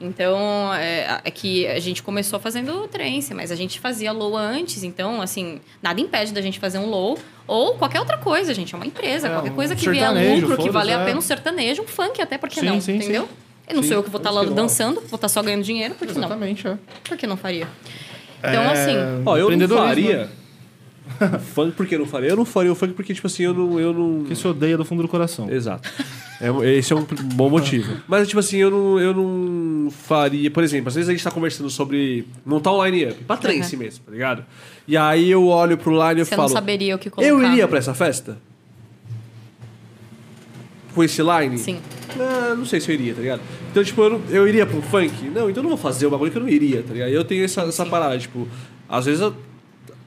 Então, 0.00 0.72
é, 0.74 1.20
é 1.24 1.30
que 1.30 1.66
a 1.66 1.78
gente 1.78 2.02
começou 2.02 2.40
fazendo 2.40 2.88
trance, 2.88 3.34
mas 3.34 3.50
a 3.52 3.54
gente 3.54 3.78
fazia 3.78 4.10
low 4.12 4.34
antes, 4.36 4.82
então, 4.82 5.20
assim, 5.20 5.60
nada 5.82 6.00
impede 6.00 6.32
da 6.32 6.40
gente 6.40 6.58
fazer 6.58 6.78
um 6.78 6.86
low 6.86 7.18
ou 7.46 7.74
qualquer 7.74 8.00
outra 8.00 8.16
coisa, 8.16 8.54
gente. 8.54 8.74
É 8.74 8.76
uma 8.78 8.86
empresa, 8.86 9.28
É, 9.28 9.30
qualquer 9.30 9.52
um 9.52 9.54
coisa 9.54 9.76
que 9.76 9.90
vier 9.90 10.10
lucro, 10.10 10.48
que 10.48 10.56
foda-se, 10.56 10.68
vale 10.70 10.92
a 10.94 11.00
é. 11.00 11.04
pena 11.04 11.18
um 11.18 11.22
sertanejo, 11.22 11.82
um 11.82 11.86
funk 11.86 12.20
até, 12.22 12.38
por 12.38 12.48
que 12.48 12.60
Sim, 12.60 12.66
não? 12.66 12.80
sim, 12.80 12.96
entendeu? 12.96 13.24
sim. 13.24 13.28
Eu 13.68 13.76
não 13.76 13.82
Sim, 13.82 13.88
sou 13.90 13.96
eu 13.98 14.02
que 14.02 14.10
vou 14.10 14.18
estar 14.18 14.30
lá 14.30 14.40
sei 14.40 14.48
lá. 14.50 14.56
dançando, 14.56 15.00
vou 15.02 15.14
estar 15.16 15.28
só 15.28 15.42
ganhando 15.42 15.62
dinheiro, 15.62 15.94
por 15.94 16.08
que 16.08 16.14
não? 16.14 16.22
Exatamente, 16.22 16.66
é. 16.66 16.76
Por 17.04 17.16
que 17.16 17.26
não 17.26 17.36
faria? 17.36 17.68
Então, 18.38 18.62
É, 18.62 18.72
assim, 18.72 18.96
Ó, 19.26 19.36
eu 19.36 19.50
não 19.50 19.68
faria. 19.68 20.28
Né? 21.18 21.38
funk 21.54 21.72
por 21.76 21.86
que 21.86 21.94
eu 21.94 21.98
não 22.00 22.06
faria? 22.06 22.28
Eu 22.30 22.36
não 22.36 22.44
faria 22.44 22.70
o 22.70 22.74
funk 22.74 22.94
porque, 22.94 23.12
tipo 23.14 23.26
assim, 23.26 23.42
eu 23.44 23.54
não. 23.54 23.80
Eu 23.80 23.92
não... 23.92 24.24
Que 24.24 24.34
se 24.36 24.46
odeia 24.46 24.76
do 24.76 24.84
fundo 24.84 25.02
do 25.02 25.08
coração. 25.08 25.50
Exato. 25.50 25.88
É, 26.40 26.48
esse 26.74 26.92
é 26.92 26.96
um 26.96 27.04
bom 27.34 27.50
motivo. 27.50 27.96
Mas, 28.08 28.26
tipo 28.28 28.40
assim, 28.40 28.56
eu 28.58 28.70
não, 28.70 28.98
eu 28.98 29.14
não 29.14 29.90
faria. 29.90 30.50
Por 30.50 30.62
exemplo, 30.62 30.88
às 30.88 30.94
vezes 30.94 31.08
a 31.08 31.12
gente 31.12 31.22
tá 31.22 31.30
conversando 31.30 31.68
sobre 31.68 32.26
montar 32.46 32.72
um 32.72 32.84
line-up, 32.84 33.22
pra 33.24 33.36
trance 33.36 33.76
mesmo, 33.76 34.04
tá 34.06 34.12
ligado? 34.12 34.44
E 34.88 34.96
aí 34.96 35.30
eu 35.30 35.46
olho 35.46 35.76
pro 35.76 35.92
line 35.92 36.20
e 36.20 36.22
eu 36.22 36.24
você 36.24 36.34
falo. 36.34 36.48
não 36.48 36.54
saberia 36.54 36.96
o 36.96 36.98
que 36.98 37.10
colocar. 37.10 37.28
Eu 37.28 37.42
iria 37.44 37.68
pra 37.68 37.78
essa 37.78 37.92
festa? 37.94 38.38
Com 40.94 41.04
esse 41.04 41.22
line? 41.22 41.58
Sim. 41.58 41.78
Ah, 42.18 42.54
não 42.56 42.64
sei 42.66 42.80
se 42.80 42.90
eu 42.90 42.94
iria, 42.94 43.14
tá 43.14 43.20
ligado? 43.20 43.40
Então, 43.70 43.84
tipo, 43.84 44.02
eu, 44.02 44.10
não- 44.10 44.20
eu 44.30 44.48
iria 44.48 44.66
pro 44.66 44.82
funk? 44.82 45.24
Não, 45.26 45.48
então 45.48 45.60
eu 45.60 45.62
não 45.62 45.70
vou 45.70 45.78
fazer 45.78 46.06
o 46.06 46.10
bagulho 46.10 46.30
que 46.32 46.36
eu 46.38 46.42
não 46.42 46.48
iria, 46.48 46.82
tá 46.82 46.92
ligado? 46.92 47.10
Eu 47.10 47.24
tenho 47.24 47.44
essa, 47.44 47.62
essa 47.62 47.86
parada, 47.86 48.18
tipo, 48.18 48.48
às 48.88 49.04
vezes 49.06 49.20
eu- 49.20 49.34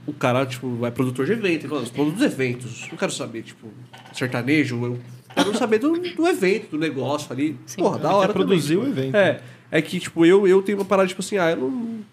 o 0.06 0.14
cara, 0.14 0.46
tipo, 0.46 0.86
é 0.86 0.92
produtor 0.92 1.26
de 1.26 1.32
evento, 1.34 1.62
ele 1.62 1.68
fala, 1.70 1.82
"Eu 1.82 1.90
produzo 1.90 2.16
dos 2.18 2.26
eventos, 2.26 2.88
não 2.90 2.98
quero 2.98 3.12
saber, 3.12 3.44
tipo, 3.44 3.68
sertanejo, 4.14 4.86
eu 4.86 5.00
quero 5.34 5.58
saber 5.58 5.80
do, 5.80 5.98
do 5.98 6.28
evento, 6.28 6.72
do 6.72 6.78
negócio 6.78 7.32
ali. 7.32 7.58
Porra, 7.78 8.00
da 8.00 8.14
hora 8.14 8.34
produzir 8.34 8.76
também, 8.76 8.90
o 8.90 8.94
evento. 8.94 9.16
É, 9.16 9.42
é 9.72 9.82
que, 9.82 10.00
tipo, 10.00 10.26
eu, 10.26 10.48
eu 10.48 10.62
tenho 10.62 10.78
uma 10.78 10.86
parada, 10.86 11.08
tipo 11.08 11.22
assim, 11.22 11.38
ah, 11.38 11.52
eu 11.52 11.58
não... 11.58 12.04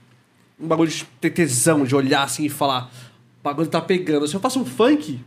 Um 0.62 0.66
bagulho 0.66 0.90
de 0.90 1.04
ter 1.20 1.30
tesão, 1.30 1.84
de 1.84 1.94
olhar 1.96 2.22
assim 2.22 2.44
e 2.44 2.48
falar, 2.50 2.92
o 3.40 3.42
bagulho 3.44 3.68
tá 3.68 3.80
pegando. 3.80 4.26
Se 4.28 4.34
eu 4.34 4.40
faço 4.40 4.60
um 4.60 4.64
funk, 4.64 5.18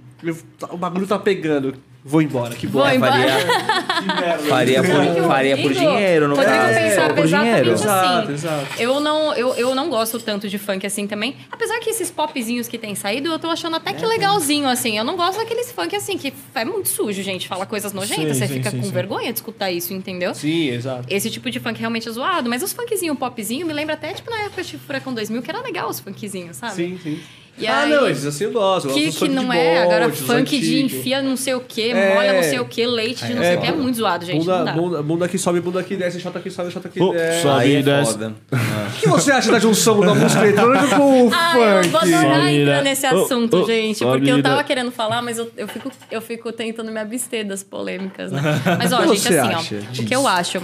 o 0.69 0.77
bagulho 0.77 1.05
tá 1.07 1.17
pegando, 1.19 1.75
vou 2.05 2.21
embora, 2.21 2.53
que 2.55 2.67
Vou 2.67 2.83
bom. 2.83 2.89
embora. 2.89 3.13
Faria 4.47 4.81
por, 4.83 5.27
faria 5.27 5.55
por 5.57 5.63
Rodrigo, 5.63 5.79
dinheiro, 5.91 6.27
no 6.27 6.35
Rodrigo 6.35 6.57
caso. 6.57 6.73
pensava 6.79 7.13
por 7.13 7.25
dinheiro. 7.27 7.71
exatamente 7.71 7.71
Exato, 7.71 8.19
assim. 8.23 8.33
exato. 8.33 8.81
Eu 8.81 8.99
não, 8.99 9.33
eu, 9.33 9.53
eu 9.55 9.75
não 9.75 9.89
gosto 9.89 10.19
tanto 10.19 10.47
de 10.47 10.57
funk 10.57 10.85
assim 10.85 11.07
também. 11.07 11.35
Apesar 11.51 11.79
que 11.79 11.89
esses 11.89 12.11
popzinhos 12.11 12.67
que 12.67 12.77
tem 12.77 12.93
saído, 12.95 13.29
eu 13.29 13.39
tô 13.39 13.47
achando 13.49 13.75
até 13.75 13.91
É. 13.91 13.93
que 13.93 14.05
legalzinho, 14.05 14.67
assim. 14.67 14.97
Eu 14.97 15.03
não 15.03 15.15
gosto 15.15 15.37
daqueles 15.39 15.71
funk 15.71 15.95
assim, 15.95 16.17
que 16.17 16.33
é 16.55 16.65
muito 16.65 16.89
sujo, 16.89 17.21
gente. 17.21 17.47
Fala 17.47 17.65
coisas 17.65 17.93
nojentas, 17.93 18.37
Sim, 18.37 18.39
você 18.41 18.47
sim, 18.47 18.53
fica 18.55 18.69
sim, 18.71 18.77
com 18.77 18.83
sim. 18.83 18.91
vergonha 18.91 19.31
de 19.31 19.39
escutar 19.39 19.71
isso, 19.71 19.93
entendeu? 19.93 20.33
Sim, 20.33 20.69
exato. 20.69 21.05
Esse 21.09 21.29
tipo 21.29 21.49
de 21.49 21.59
funk 21.59 21.79
realmente 21.79 22.07
é 22.07 22.11
zoado, 22.11 22.49
mas 22.49 22.61
os 22.63 22.73
funkzinho 22.73 23.15
popzinho 23.15 23.65
me 23.65 23.73
lembra 23.73 23.95
até, 23.95 24.13
tipo, 24.13 24.29
na 24.29 24.37
época 24.43 24.63
de 24.63 24.77
Furacão 24.77 25.13
2000, 25.13 25.41
que 25.41 25.49
era 25.49 25.61
legal 25.61 25.89
os 25.89 25.99
funkzinhos, 25.99 26.57
sabe? 26.57 26.75
Sim, 26.75 26.99
sim. 27.01 27.19
E 27.55 27.67
ah, 27.67 27.81
aí- 27.83 27.89
não, 27.91 28.07
esses 28.09 28.25
assim 28.25 28.45
eu 28.45 28.51
gosto. 28.51 28.87
eu 28.89 28.93
Que, 28.95 29.05
que 29.05 29.11
funk 29.11 29.31
não 29.31 29.47
de 29.47 29.57
é, 29.57 29.83
agora 29.83 30.09
funk 30.11 30.59
de 30.59 30.83
enfia 30.85 31.21
não 31.21 31.37
sei 31.37 31.53
o 31.53 31.59
que, 31.61 31.91
É. 31.91 32.15
molha 32.15 32.33
não 32.33 32.41
sei 32.43 32.59
o 32.59 32.65
que, 32.65 32.83
leite 32.85 33.23
de 33.25 33.33
não 33.35 33.43
sei 33.43 33.55
o 33.57 33.61
que, 33.61 33.67
é 33.67 33.71
muito 33.71 33.95
zoado, 33.95 34.25
gente. 34.25 34.39
Bunda, 34.43 34.71
bunda, 34.71 35.03
bunda 35.03 35.25
aqui 35.25 35.37
sobe, 35.37 35.61
bunda 35.61 35.79
aqui 35.79 35.95
desce, 35.95 36.19
chata 36.19 36.39
aqui 36.39 36.49
sobe, 36.49 36.71
chata 36.71 36.87
aqui 36.87 36.99
Oh, 36.99 37.13
desce. 37.13 37.43
sobe. 37.43 37.75
É 37.75 37.79
e 37.79 37.83
desce. 37.83 38.11
foda. 38.13 38.33
O 38.93 38.99
que 39.03 39.07
você 39.09 39.31
acha 39.31 39.51
da 39.51 39.59
junção 39.59 39.99
da 39.99 40.13
música 40.15 40.41
eletrônica 40.43 40.95
com 40.95 41.27
o 41.27 41.31
Ah, 41.33 41.53
eu 41.83 41.89
vou 41.89 41.99
funk? 42.01 42.13
adorar 42.13 42.53
entrar 42.53 42.81
nesse 42.83 43.05
assunto, 43.05 43.57
oh, 43.57 43.65
gente. 43.65 43.99
sobe, 43.99 44.17
Porque 44.19 44.31
eu 44.31 44.41
tava 44.41 44.63
querendo 44.63 44.91
falar, 44.91 45.21
mas 45.21 45.37
eu, 45.37 45.51
eu, 45.57 45.67
fico, 45.67 45.91
eu 46.09 46.21
fico 46.21 46.51
tentando 46.51 46.91
me 46.91 46.99
abster 46.99 47.45
das 47.45 47.61
polêmicas, 47.63 48.31
né? 48.31 48.41
Mas, 48.79 48.91
ó, 48.93 49.05
gente, 49.05 49.27
assim, 49.27 49.77
ó. 49.99 50.01
O 50.01 50.05
que 50.05 50.15
eu 50.15 50.27
acho. 50.27 50.61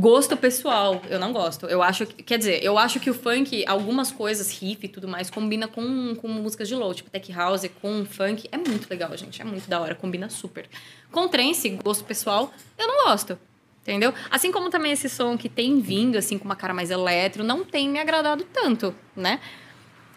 Gosto 0.00 0.36
pessoal, 0.36 1.02
eu 1.10 1.18
não 1.18 1.32
gosto. 1.32 1.66
Eu 1.66 1.82
acho, 1.82 2.06
que- 2.06 2.22
quer 2.22 2.38
dizer, 2.38 2.62
eu 2.62 2.78
acho 2.78 3.00
que 3.00 3.10
o 3.10 3.14
funk, 3.14 3.64
algumas 3.66 4.12
coisas, 4.12 4.48
riff 4.56 4.86
e 4.86 4.88
tudo 4.88 5.08
mais, 5.08 5.28
combina 5.28 5.66
com, 5.66 6.14
com 6.14 6.28
músicas 6.28 6.68
de 6.68 6.74
low, 6.76 6.94
tipo 6.94 7.10
tech 7.10 7.32
house 7.32 7.68
com 7.82 8.04
funk. 8.04 8.48
É 8.52 8.56
muito 8.56 8.88
legal, 8.88 9.16
gente. 9.16 9.42
É 9.42 9.44
muito 9.44 9.68
da 9.68 9.80
hora, 9.80 9.96
combina 9.96 10.30
super. 10.30 10.68
Com 11.10 11.26
trance, 11.26 11.68
gosto 11.82 12.04
pessoal, 12.04 12.52
eu 12.78 12.86
não 12.86 13.06
gosto. 13.06 13.36
Entendeu? 13.82 14.14
Assim 14.30 14.52
como 14.52 14.70
também 14.70 14.92
esse 14.92 15.08
som 15.08 15.36
que 15.36 15.48
tem 15.48 15.80
vindo, 15.80 16.16
assim, 16.16 16.38
com 16.38 16.44
uma 16.44 16.54
cara 16.56 16.72
mais 16.72 16.90
eletro, 16.90 17.42
não 17.42 17.64
tem 17.64 17.88
me 17.88 17.98
agradado 17.98 18.44
tanto, 18.52 18.94
né? 19.16 19.40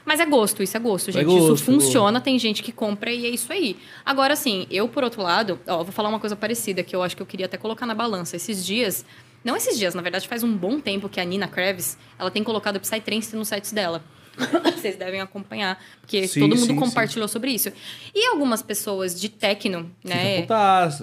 Mas 0.05 0.19
é 0.19 0.25
gosto, 0.27 0.61
isso 0.61 0.77
é 0.77 0.79
gosto, 0.79 1.11
gente. 1.11 1.25
gosto, 1.25 1.53
isso 1.55 1.63
funciona, 1.63 2.19
tem 2.21 2.37
gente 2.37 2.61
que 2.61 2.71
compra 2.71 3.11
e 3.11 3.25
é 3.25 3.29
isso 3.29 3.51
aí. 3.51 3.77
Agora, 4.05 4.33
assim, 4.33 4.67
eu, 4.69 4.87
por 4.87 5.03
outro 5.03 5.21
lado, 5.23 5.59
ó, 5.67 5.77
vou 5.83 5.91
falar 5.91 6.09
uma 6.09 6.19
coisa 6.19 6.35
parecida 6.35 6.83
que 6.83 6.95
eu 6.95 7.01
acho 7.01 7.15
que 7.15 7.21
eu 7.21 7.25
queria 7.25 7.45
até 7.47 7.57
colocar 7.57 7.85
na 7.85 7.95
balança. 7.95 8.35
Esses 8.35 8.65
dias, 8.65 9.05
não 9.43 9.55
esses 9.55 9.77
dias, 9.77 9.93
na 9.93 10.01
verdade, 10.01 10.27
faz 10.27 10.43
um 10.43 10.55
bom 10.55 10.79
tempo 10.79 11.09
que 11.09 11.19
a 11.19 11.23
Nina 11.25 11.47
Kravis, 11.47 11.97
ela 12.17 12.29
tem 12.31 12.43
colocado 12.43 12.79
Psytrance 12.79 13.35
nos 13.35 13.47
sites 13.47 13.71
dela. 13.71 14.03
Vocês 14.77 14.95
devem 14.95 15.19
acompanhar, 15.19 15.77
porque 15.99 16.25
Sim, 16.27 16.39
todo 16.41 16.55
mundo 16.55 16.67
sim, 16.67 16.75
compartilhou 16.75 17.27
sobre 17.27 17.51
isso. 17.51 17.71
E 18.15 18.27
algumas 18.27 18.61
pessoas 18.61 19.19
de 19.19 19.27
techno, 19.27 19.91
né? 20.03 20.39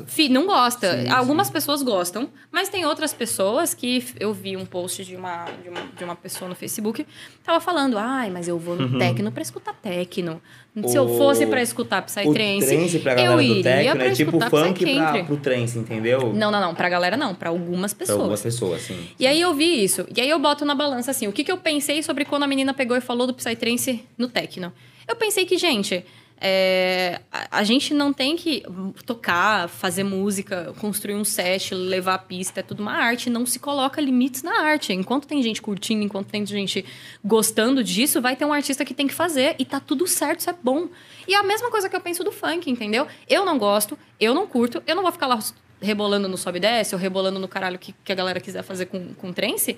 Fi- 0.07 0.29
não 0.31 0.47
gosta. 0.47 1.05
Algumas 1.15 1.51
pessoas 1.51 1.83
gostam, 1.83 2.31
mas 2.51 2.69
tem 2.71 2.87
outras 2.87 3.13
pessoas 3.13 3.75
que 3.75 4.03
eu 4.19 4.33
vi 4.33 4.57
um 4.57 4.65
post 4.65 5.05
de 5.05 5.15
uma, 5.15 5.45
de 5.63 5.69
uma, 5.69 5.81
de 5.99 6.05
uma 6.05 6.17
pessoa 6.17 6.49
no 6.49 6.55
Facebook 6.55 7.07
tava 7.45 7.61
falando, 7.61 7.99
ai, 7.99 8.31
mas 8.31 8.49
eu 8.49 8.59
vou 8.59 8.77
no 8.77 8.99
techno 8.99 9.31
pra 9.31 9.43
escutar 9.43 9.75
techno. 9.75 10.41
Se 10.87 10.97
eu 10.97 11.05
O- 11.05 11.17
fosse 11.17 11.47
pra 11.47 11.63
escutar 11.63 12.03
Psytrance, 12.03 12.67
trance 12.67 12.99
pra 12.99 13.15
galera 13.15 13.35
eu 13.35 13.41
iria 13.41 13.63
techno 13.63 13.97
pra 13.97 14.07
é 14.07 14.11
tipo 14.13 14.41
funk 14.51 14.95
pra, 14.95 15.25
pro 15.25 15.37
trance, 15.39 15.79
entendeu? 15.79 16.33
Não, 16.35 16.51
não, 16.51 16.61
não. 16.61 16.75
Pra 16.75 16.89
galera 16.89 17.17
não. 17.17 17.35
Pra 17.35 17.49
algumas 17.49 17.95
Pra 17.95 18.13
algumas 18.13 18.41
pessoas. 18.43 18.79
pessoas, 18.79 18.83
sim. 18.83 19.09
E 19.19 19.27
aí 19.27 19.41
eu 19.41 19.55
vi 19.55 19.83
isso. 19.83 20.07
E 20.15 20.21
aí 20.21 20.29
eu 20.29 20.39
boto 20.39 20.65
na 20.65 20.75
balança 20.75 21.11
assim, 21.11 21.27
o 21.27 21.33
que, 21.33 21.43
que 21.43 21.51
eu 21.51 21.57
pensei 21.57 22.03
sobre 22.03 22.25
quando 22.25 22.43
a 22.43 22.47
menina 22.47 22.75
pegou 22.75 22.97
e 22.97 23.01
falou 23.01 23.27
do 23.27 23.35
Psytrance 23.35 24.05
no 24.17 24.29
techno. 24.29 24.73
Eu 25.09 25.17
pensei 25.17 25.47
que, 25.47 25.57
gente, 25.57 26.05
é, 26.41 27.21
a, 27.51 27.65
gente 27.65 27.93
não 27.93 28.13
tem 28.13 28.37
que 28.37 28.63
tocar, 29.05 29.69
fazer 29.69 30.05
música, 30.05 30.73
construir 30.79 31.15
um 31.15 31.25
set, 31.25 31.75
levar 31.75 32.15
a 32.15 32.19
pista, 32.19 32.61
é 32.61 32.63
tudo 32.63 32.81
uma 32.81 32.93
arte. 32.93 33.29
Não 33.29 33.45
se 33.45 33.59
coloca 33.59 34.01
limites 34.01 34.43
na 34.43 34.63
arte. 34.63 34.93
Enquanto 34.93 35.27
tem 35.27 35.43
gente 35.43 35.61
curtindo, 35.61 36.05
enquanto 36.05 36.29
tem 36.29 36.47
gente 36.47 36.85
gostando 37.25 37.83
disso, 37.83 38.21
vai 38.21 38.37
ter 38.37 38.45
um 38.45 38.53
artista 38.53 38.85
que 38.85 38.95
tem 38.95 39.09
que 39.09 39.15
fazer 39.15 39.57
e 39.59 39.65
tá 39.65 39.81
tudo 39.81 40.07
certo, 40.07 40.41
isso 40.41 40.51
é 40.51 40.55
bom. 40.63 40.89
E 41.27 41.35
é 41.35 41.39
a 41.39 41.43
mesma 41.43 41.71
coisa 41.71 41.89
que 41.89 41.97
eu 41.97 42.01
penso 42.01 42.23
do 42.23 42.31
funk, 42.31 42.71
entendeu? 42.71 43.09
Eu 43.29 43.45
não 43.45 43.59
gosto, 43.59 43.99
eu 44.21 44.33
não 44.33 44.47
curto, 44.47 44.81
eu 44.87 44.95
não 44.95 45.03
vou 45.03 45.11
ficar 45.11 45.27
lá 45.27 45.39
rebolando 45.81 46.29
no 46.29 46.37
sobe 46.37 46.59
e 46.59 46.61
desce 46.61 46.95
ou 46.95 47.01
rebolando 47.01 47.39
no 47.39 47.49
caralho 47.49 47.79
que, 47.79 47.93
que 48.05 48.13
a 48.13 48.15
galera 48.15 48.41
quiser 48.41 48.63
fazer 48.63 48.87
com, 48.87 49.13
com 49.15 49.33
trance, 49.33 49.77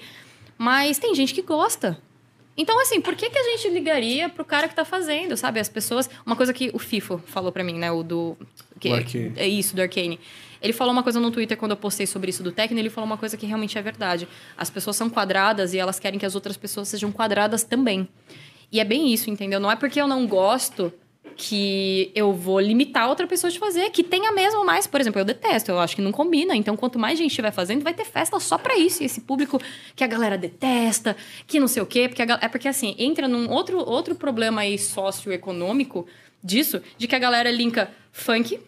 mas 0.59 0.99
tem 0.99 1.15
gente 1.15 1.33
que 1.33 1.43
gosta. 1.43 1.99
Então, 2.57 2.81
assim, 2.81 3.01
por 3.01 3.15
que, 3.15 3.31
que 3.31 3.39
a 3.39 3.43
gente 3.43 3.69
ligaria 3.69 4.29
pro 4.29 4.45
cara 4.45 4.69
que 4.69 4.75
tá 4.75 4.85
fazendo, 4.85 5.37
sabe? 5.37 5.61
As 5.61 5.69
pessoas. 5.69 6.11
Uma 6.27 6.37
coisa 6.37 6.53
que 6.53 6.71
o 6.75 6.79
FIFO 6.79 7.19
falou 7.27 7.51
pra 7.51 7.65
mim, 7.65 7.75
né? 7.75 7.91
O 7.91 8.03
do. 8.03 8.37
Que. 8.79 9.33
É 9.37 9.49
isso, 9.49 9.75
do 9.75 9.81
Arcane. 9.81 10.19
Ele 10.63 10.73
falou 10.73 10.93
uma 10.93 11.03
coisa 11.03 11.19
no 11.19 11.31
Twitter 11.31 11.57
quando 11.57 11.71
eu 11.71 11.77
postei 11.77 12.07
sobre 12.07 12.31
isso 12.31 12.43
do 12.43 12.53
Tecno, 12.53 12.79
ele 12.79 12.91
falou 12.91 13.07
uma 13.07 13.17
coisa 13.17 13.37
que 13.37 13.47
realmente 13.47 13.79
é 13.79 13.83
verdade. 13.83 14.29
As 14.57 14.69
pessoas 14.69 14.97
são 14.97 15.09
quadradas 15.09 15.73
e 15.73 15.79
elas 15.79 15.99
querem 15.99 16.19
que 16.19 16.27
as 16.27 16.35
outras 16.35 16.57
pessoas 16.57 16.89
sejam 16.89 17.11
quadradas 17.11 17.65
também. 17.65 18.07
E 18.71 18.79
é 18.79 18.85
bem 18.85 19.13
isso, 19.13 19.31
entendeu? 19.31 19.59
Não 19.59 19.71
é 19.71 19.77
porque 19.77 20.01
eu 20.01 20.07
não 20.07 20.27
gosto 20.27 20.93
que 21.37 22.11
eu 22.15 22.33
vou 22.33 22.61
limitar 22.61 23.09
outra 23.09 23.27
pessoa 23.27 23.51
de 23.51 23.59
fazer, 23.59 23.89
que 23.91 24.03
tenha 24.03 24.31
mesmo 24.31 24.65
mais. 24.65 24.87
Por 24.87 25.01
exemplo, 25.01 25.21
eu 25.21 25.25
detesto, 25.25 25.71
eu 25.71 25.79
acho 25.79 25.97
que 25.97 26.03
não 26.03 26.13
combina. 26.13 26.55
Então, 26.55 26.77
quanto 26.77 26.99
mais 26.99 27.19
gente 27.19 27.31
estiver 27.31 27.51
fazendo, 27.51 27.83
vai 27.83 27.95
ter 27.95 28.05
festa 28.05 28.39
só 28.39 28.59
pra 28.59 28.77
isso. 28.77 29.03
E 29.03 29.07
esse 29.07 29.23
público 29.23 29.61
que 29.97 30.05
a 30.05 30.07
galera 30.07 30.37
detesta, 30.37 31.17
que 31.47 31.59
não 31.59 31.67
sei 31.67 31.83
o 31.83 31.87
quê. 31.87 32.09
Porque 32.09 32.23
é 32.23 32.49
porque, 32.49 32.69
assim, 32.69 32.95
entra 32.99 33.27
num 33.27 33.51
outro, 33.51 33.79
outro 33.79 34.15
problema 34.15 34.61
aí 34.63 34.79
socioeconômico 34.79 36.07
disso, 36.43 36.83
de 36.99 37.07
que 37.07 37.15
a 37.15 37.19
galera 37.19 37.51
linka 37.51 37.91
funk 38.13 38.61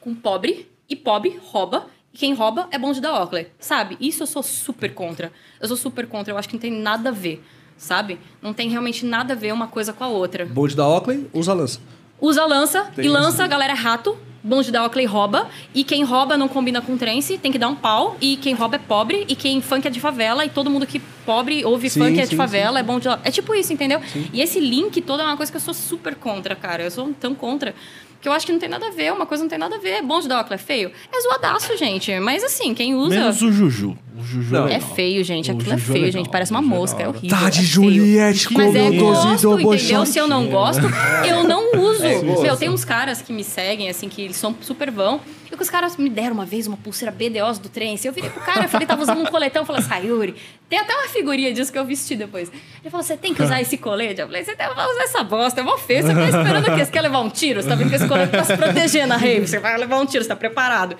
com 0.00 0.14
pobre 0.14 0.68
e 0.88 0.96
pobre 0.96 1.38
rouba. 1.40 1.88
E 2.12 2.18
quem 2.18 2.34
rouba 2.34 2.68
é 2.70 2.78
bonde 2.78 3.00
da 3.00 3.20
Oakley, 3.20 3.46
sabe? 3.58 3.96
Isso 4.00 4.24
eu 4.24 4.26
sou 4.26 4.42
super 4.42 4.92
contra. 4.92 5.32
Eu 5.60 5.68
sou 5.68 5.76
super 5.76 6.06
contra. 6.06 6.32
Eu 6.32 6.38
acho 6.38 6.48
que 6.48 6.54
não 6.54 6.60
tem 6.60 6.72
nada 6.72 7.10
a 7.10 7.12
ver, 7.12 7.42
sabe? 7.82 8.18
Não 8.40 8.54
tem 8.54 8.68
realmente 8.68 9.04
nada 9.04 9.34
a 9.34 9.36
ver 9.36 9.52
uma 9.52 9.66
coisa 9.66 9.92
com 9.92 10.04
a 10.04 10.08
outra. 10.08 10.46
Bonde 10.46 10.76
da 10.76 10.86
Oakley, 10.86 11.26
usa 11.32 11.52
lança. 11.52 11.80
Usa 12.20 12.46
lança 12.46 12.84
Tem 12.94 13.04
e 13.04 13.08
lança, 13.08 13.42
a 13.42 13.46
galera 13.48 13.72
é 13.72 13.76
rato. 13.76 14.16
Bonde 14.44 14.70
da 14.70 14.84
Oakley 14.84 15.06
rouba. 15.06 15.48
E 15.74 15.82
quem 15.82 16.04
rouba 16.04 16.36
não 16.36 16.48
combina 16.48 16.80
com 16.80 16.96
trance, 16.96 17.36
tem 17.38 17.50
que 17.50 17.58
dar 17.58 17.68
um 17.68 17.74
pau. 17.74 18.16
E 18.20 18.36
quem 18.36 18.54
rouba 18.54 18.76
é 18.76 18.78
pobre. 18.78 19.24
E 19.28 19.34
quem 19.34 19.60
funk 19.60 19.86
é 19.86 19.90
de 19.90 20.00
favela. 20.00 20.44
E 20.44 20.48
todo 20.48 20.70
mundo 20.70 20.86
que 20.86 21.00
pobre 21.26 21.64
ouve 21.64 21.90
Sim, 21.90 22.00
funk 22.00 22.20
é 22.20 22.22
de 22.22 22.30
sim, 22.30 22.36
favela, 22.36 22.78
é 22.78 22.82
bonde 22.82 23.04
da... 23.04 23.18
É 23.24 23.30
tipo 23.30 23.54
isso, 23.54 23.72
entendeu? 23.72 24.00
E 24.32 24.40
esse 24.40 24.58
link 24.60 25.00
todo 25.00 25.20
é 25.20 25.24
uma 25.24 25.36
coisa 25.36 25.50
que 25.50 25.56
eu 25.56 25.60
sou 25.60 25.74
super 25.74 26.14
contra, 26.14 26.54
cara. 26.54 26.84
Eu 26.84 26.90
sou 26.90 27.12
tão 27.20 27.34
contra. 27.34 27.74
Que 28.22 28.28
eu 28.28 28.32
acho 28.32 28.46
que 28.46 28.52
não 28.52 28.58
tem 28.60 28.68
nada 28.68 28.86
a 28.86 28.90
ver, 28.92 29.12
uma 29.12 29.26
coisa 29.26 29.42
não 29.42 29.50
tem 29.50 29.58
nada 29.58 29.74
a 29.74 29.78
ver. 29.80 30.00
Bonde 30.00 30.28
da 30.28 30.38
Oakley 30.38 30.54
é 30.54 30.58
feio? 30.58 30.92
É 31.12 31.20
zoadaço, 31.22 31.76
gente. 31.76 32.16
Mas 32.20 32.44
assim, 32.44 32.72
quem 32.72 32.94
usa. 32.94 33.10
Menos 33.16 33.42
o 33.42 33.50
Juju. 33.50 33.98
O 34.16 34.22
Juju 34.22 34.54
Não. 34.54 34.68
é 34.68 34.74
É 34.74 34.78
legal. 34.78 34.94
feio, 34.94 35.24
gente. 35.24 35.50
O 35.50 35.54
Aquilo 35.56 35.72
é 35.72 35.76
Juju 35.76 35.90
é 35.90 35.92
feio, 35.92 36.04
legal. 36.06 36.22
gente. 36.22 36.30
Parece 36.30 36.52
uma 36.52 36.60
é 36.60 36.62
mosca, 36.62 37.02
é 37.02 37.08
horrível. 37.08 37.36
Tá 37.36 37.48
é 37.48 37.50
de. 37.50 37.64
Juliette, 37.64 38.52
Mas 38.52 38.74
é 38.76 38.78
como 38.80 38.94
eu 38.94 39.00
gosto, 39.00 39.60
entendeu? 39.60 40.06
Se 40.06 40.18
eu 40.18 40.28
não 40.28 40.46
gosto, 40.46 40.82
eu 41.28 41.42
não 41.42 41.72
uso. 41.82 42.04
É. 42.04 42.22
Meu, 42.22 42.56
tem 42.56 42.68
uns 42.70 42.84
caras 42.84 43.20
que 43.20 43.32
me 43.32 43.42
seguem, 43.42 43.88
assim, 43.90 44.08
que 44.08 44.22
eles 44.22 44.36
são 44.36 44.54
super 44.60 44.88
vão. 44.92 45.20
E 45.52 45.56
que 45.56 45.62
os 45.62 45.68
caras 45.68 45.98
me 45.98 46.08
deram 46.08 46.32
uma 46.32 46.46
vez 46.46 46.66
uma 46.66 46.78
pulseira 46.78 47.12
BDOS 47.12 47.58
do 47.58 47.68
trem. 47.68 47.94
Eu 48.02 48.12
virei 48.12 48.30
pro 48.30 48.40
cara, 48.40 48.66
falei, 48.68 48.86
tava 48.86 49.02
usando 49.02 49.20
um 49.20 49.26
coletão. 49.26 49.62
Eu 49.62 49.66
falei, 49.66 49.82
Sayuri, 49.82 50.34
tem 50.66 50.78
até 50.78 50.94
uma 50.94 51.08
figurinha 51.08 51.52
disso 51.52 51.70
que 51.70 51.78
eu 51.78 51.84
vesti 51.84 52.16
depois. 52.16 52.50
Ele 52.80 52.90
falou, 52.90 53.04
você 53.04 53.18
tem 53.18 53.34
que 53.34 53.42
usar 53.42 53.60
esse 53.60 53.76
colete? 53.76 54.20
Eu 54.20 54.26
falei, 54.26 54.42
você 54.42 54.56
tem 54.56 54.66
que 54.66 54.72
usar 54.72 55.02
essa 55.02 55.22
bosta, 55.22 55.60
é 55.60 55.64
mó 55.64 55.76
feio. 55.76 56.06
Você 56.06 56.14
tá 56.14 56.24
esperando 56.24 56.68
o 56.68 56.74
quê? 56.74 56.84
Você 56.84 56.90
quer 56.90 57.02
levar 57.02 57.20
um 57.20 57.28
tiro? 57.28 57.62
Você 57.62 57.68
tá 57.68 57.74
vendo 57.74 57.90
que 57.90 57.96
esse 57.96 58.08
colete 58.08 58.32
tá 58.32 58.44
se 58.44 58.56
protegendo 58.56 59.08
na 59.08 59.16
rave. 59.18 59.46
Você 59.46 59.58
vai 59.58 59.76
levar 59.76 59.98
um 59.98 60.06
tiro, 60.06 60.24
você 60.24 60.28
tá 60.28 60.36
preparado. 60.36 60.96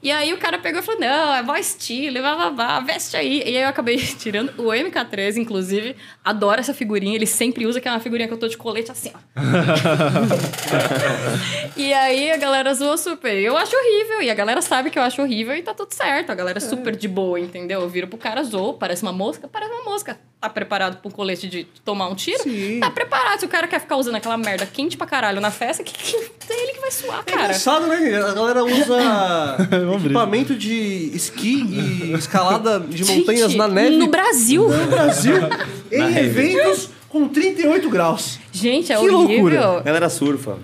E 0.00 0.12
aí 0.12 0.32
o 0.32 0.38
cara 0.38 0.58
pegou 0.58 0.80
e 0.80 0.82
falou: 0.82 1.00
não, 1.00 1.34
é 1.34 1.42
mó 1.42 1.56
estilo, 1.56 2.20
blá, 2.20 2.36
blá, 2.36 2.50
blá, 2.50 2.80
veste 2.80 3.16
aí. 3.16 3.38
E 3.44 3.56
aí 3.56 3.62
eu 3.62 3.68
acabei 3.68 3.96
tirando. 4.18 4.50
O 4.56 4.68
MK13, 4.70 5.38
inclusive, 5.38 5.96
adora 6.24 6.60
essa 6.60 6.72
figurinha. 6.72 7.16
Ele 7.16 7.26
sempre 7.26 7.66
usa, 7.66 7.80
que 7.80 7.88
é 7.88 7.90
uma 7.90 7.98
figurinha 8.00 8.28
que 8.28 8.34
eu 8.34 8.38
tô 8.38 8.46
de 8.46 8.56
colete 8.56 8.92
assim, 8.92 9.10
ó. 9.14 9.18
e 11.76 11.92
aí 11.92 12.30
a 12.30 12.36
galera 12.36 12.72
zoou 12.74 12.96
super. 12.96 13.34
Eu 13.36 13.56
acho 13.56 13.74
horrível. 13.76 14.22
E 14.22 14.30
a 14.30 14.34
galera 14.34 14.62
sabe 14.62 14.90
que 14.90 14.98
eu 14.98 15.02
acho 15.02 15.20
horrível 15.20 15.54
e 15.56 15.62
tá 15.62 15.74
tudo 15.74 15.92
certo. 15.92 16.30
A 16.30 16.34
galera 16.34 16.58
é 16.58 16.60
super 16.60 16.94
de 16.94 17.08
boa, 17.08 17.40
entendeu? 17.40 17.80
Eu 17.80 17.88
viro 17.88 18.06
pro 18.06 18.18
cara, 18.18 18.42
zoou, 18.42 18.74
parece 18.74 19.02
uma 19.02 19.12
mosca, 19.12 19.48
parece 19.48 19.72
uma 19.72 19.84
mosca. 19.84 20.18
Tá 20.40 20.48
preparado 20.48 20.98
pro 21.02 21.10
colete 21.10 21.48
de 21.48 21.64
tomar 21.84 22.08
um 22.08 22.14
tiro? 22.14 22.44
Sim. 22.44 22.78
Tá 22.78 22.90
preparado. 22.90 23.40
Se 23.40 23.46
o 23.46 23.48
cara 23.48 23.66
quer 23.66 23.80
ficar 23.80 23.96
usando 23.96 24.14
aquela 24.14 24.36
merda 24.36 24.64
quente 24.66 24.96
pra 24.96 25.06
caralho 25.06 25.40
na 25.40 25.50
festa, 25.50 25.82
que, 25.82 25.92
que, 25.92 26.16
é 26.16 26.62
ele 26.62 26.72
que 26.74 26.80
vai 26.80 26.90
suar, 26.92 27.22
É 27.26 27.30
cara. 27.30 27.42
engraçado, 27.42 27.86
né? 27.88 28.16
A 28.16 28.32
galera 28.32 28.64
usa 28.64 28.96
Ver. 29.92 30.06
equipamento 30.06 30.54
de 30.54 31.10
esqui 31.14 31.62
e 31.62 32.12
escalada 32.12 32.80
de 32.80 33.04
Gente, 33.04 33.20
montanhas 33.20 33.54
na 33.54 33.68
neve 33.68 33.96
No 33.96 34.08
Brasil. 34.08 34.68
no 34.68 34.86
Brasil 34.86 35.34
em 35.90 35.98
neve. 35.98 36.20
eventos 36.52 36.90
com 37.08 37.26
38 37.28 37.88
graus. 37.88 38.38
Gente, 38.52 38.92
é 38.92 38.96
Que 38.98 39.08
horrível. 39.08 39.18
loucura. 39.44 39.78
A 39.78 39.82
galera 39.82 40.08
surfa 40.10 40.58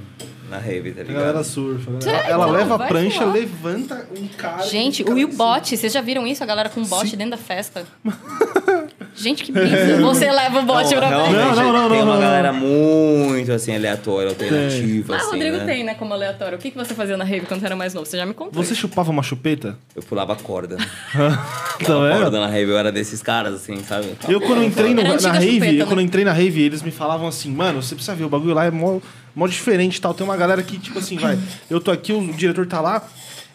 na 0.50 0.58
rave, 0.58 0.92
tá 0.92 1.00
A 1.00 1.04
ligado? 1.04 1.20
galera 1.22 1.42
surfa. 1.44 1.90
né? 1.90 1.98
É, 2.04 2.30
Ela 2.30 2.44
então, 2.44 2.50
leva 2.50 2.74
a 2.74 2.78
prancha, 2.86 3.24
voar. 3.24 3.32
levanta 3.34 4.08
um 4.16 4.26
cara. 4.36 4.62
Gente, 4.66 5.02
o 5.02 5.12
Will 5.14 5.28
assim. 5.28 5.36
Bot, 5.36 5.76
vocês 5.76 5.92
já 5.92 6.00
viram 6.00 6.26
isso? 6.26 6.42
A 6.42 6.46
galera 6.46 6.68
com 6.68 6.82
bote 6.84 7.16
dentro 7.16 7.30
da 7.32 7.36
festa. 7.38 7.84
Gente, 9.16 9.44
que 9.44 9.52
brisa. 9.52 10.00
Você 10.00 10.30
leva 10.30 10.58
o 10.58 10.62
bote 10.64 10.94
pra 10.94 11.08
frente. 11.08 11.32
Não, 11.32 11.54
não, 11.54 11.72
não, 11.72 11.88
Tem 11.88 11.98
não, 11.98 12.04
uma 12.06 12.14
não. 12.14 12.20
galera 12.20 12.52
muito 12.52 13.52
assim, 13.52 13.74
aleatória, 13.74 14.28
alternativa, 14.30 15.14
Ah, 15.14 15.18
assim, 15.18 15.30
Rodrigo 15.30 15.56
né? 15.58 15.64
tem, 15.64 15.84
né, 15.84 15.94
como 15.94 16.12
aleatório. 16.14 16.58
O 16.58 16.60
que, 16.60 16.70
que 16.70 16.76
você 16.76 16.94
fazia 16.94 17.16
na 17.16 17.24
rave 17.24 17.46
quando 17.46 17.60
você 17.60 17.66
era 17.66 17.76
mais 17.76 17.94
novo? 17.94 18.06
Você 18.06 18.16
já 18.16 18.26
me 18.26 18.34
contou. 18.34 18.62
Você 18.62 18.74
chupava 18.74 19.10
uma 19.10 19.22
chupeta? 19.22 19.78
Eu 19.94 20.02
pulava 20.02 20.34
corda. 20.36 20.76
Tá 21.14 21.86
Pulava 21.86 22.08
vendo? 22.08 22.20
corda 22.22 22.40
na 22.40 22.46
rave, 22.46 22.70
eu 22.70 22.78
era 22.78 22.92
desses 22.92 23.20
caras, 23.20 23.54
assim, 23.54 23.82
sabe? 23.82 24.14
Eu 24.28 24.40
quando 24.40 24.62
entrei 24.62 24.94
no- 24.94 25.02
na 25.02 25.32
rave, 25.32 25.52
chupeta, 25.54 25.72
eu 25.72 25.86
quando 25.86 25.98
né? 25.98 26.02
entrei 26.04 26.24
na 26.24 26.32
rave, 26.32 26.62
eles 26.62 26.82
me 26.82 26.90
falavam 26.92 27.26
assim, 27.26 27.50
mano, 27.50 27.82
você 27.82 27.94
precisa 27.96 28.14
ver, 28.14 28.24
o 28.24 28.28
bagulho 28.28 28.54
lá 28.54 28.64
é 28.64 28.70
mó, 28.70 29.00
mó 29.34 29.46
diferente 29.48 29.96
e 29.96 30.00
tal. 30.00 30.14
Tem 30.14 30.24
uma 30.24 30.36
galera 30.36 30.62
que, 30.62 30.78
tipo 30.78 30.98
assim, 31.00 31.16
vai, 31.18 31.36
eu 31.68 31.80
tô 31.80 31.90
aqui, 31.90 32.12
o 32.12 32.32
diretor 32.32 32.64
tá 32.66 32.80
lá, 32.80 33.02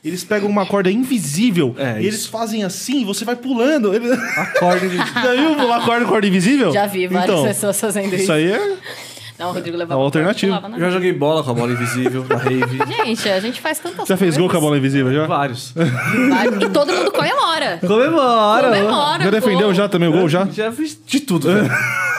eles 0.03 0.23
pegam 0.23 0.49
uma 0.49 0.65
corda 0.65 0.89
invisível 0.89 1.75
É, 1.77 2.01
e 2.01 2.05
eles 2.07 2.25
fazem 2.25 2.63
assim, 2.63 3.05
você 3.05 3.25
vai 3.25 3.35
pulando. 3.35 3.93
Ele... 3.93 4.11
Acorde 4.13 4.89
de... 4.89 4.97
Já 5.13 5.33
viu 5.35 5.55
pular 5.55 5.85
corda, 5.85 6.05
corda 6.05 6.27
invisível? 6.27 6.71
Já 6.71 6.85
vi 6.85 7.07
várias 7.07 7.29
então, 7.29 7.43
pessoas 7.43 7.79
fazendo 7.79 8.13
isso. 8.13 8.23
Isso 8.23 8.31
aí 8.31 8.51
é... 8.51 8.77
Não, 9.39 9.51
o 9.51 9.53
Rodrigo 9.53 9.77
É 9.77 9.79
levava 9.79 10.01
uma 10.01 10.05
alternativa. 10.05 10.67
na 10.67 10.77
Já 10.77 10.89
joguei 10.89 11.13
bola 11.13 11.41
com 11.41 11.51
a 11.51 11.53
bola 11.53 11.71
invisível 11.71 12.25
na 12.27 12.35
rave. 12.35 12.77
Gente, 13.05 13.29
a 13.29 13.39
gente 13.39 13.61
faz 13.61 13.79
tantas 13.79 14.05
Já 14.05 14.17
fez 14.17 14.35
gol 14.35 14.47
com 14.47 14.51
a 14.51 14.53
coisas. 14.55 14.63
bola 14.67 14.77
invisível 14.77 15.13
já? 15.13 15.25
Vários. 15.27 15.73
E 16.61 16.69
todo 16.69 16.91
mundo 16.91 17.09
comemora. 17.09 17.79
Comemora! 17.79 18.67
Comemora. 18.67 19.23
Já 19.23 19.29
defendeu 19.29 19.67
gol. 19.67 19.73
já 19.73 19.87
também 19.87 20.09
o 20.09 20.11
gol 20.11 20.27
já? 20.27 20.45
Já 20.51 20.69
fiz 20.73 20.99
de 21.05 21.21
tudo, 21.21 21.53
velho. 21.53 21.69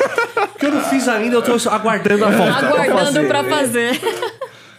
O 0.54 0.58
que 0.60 0.66
eu 0.66 0.72
não 0.72 0.80
fiz 0.82 1.08
ainda, 1.08 1.36
eu 1.36 1.42
tô 1.42 1.52
aguardando 1.70 2.24
a 2.24 2.30
volta. 2.30 2.66
Aguardando 2.66 3.06
fazer. 3.06 3.28
pra 3.28 3.44
fazer. 3.44 4.00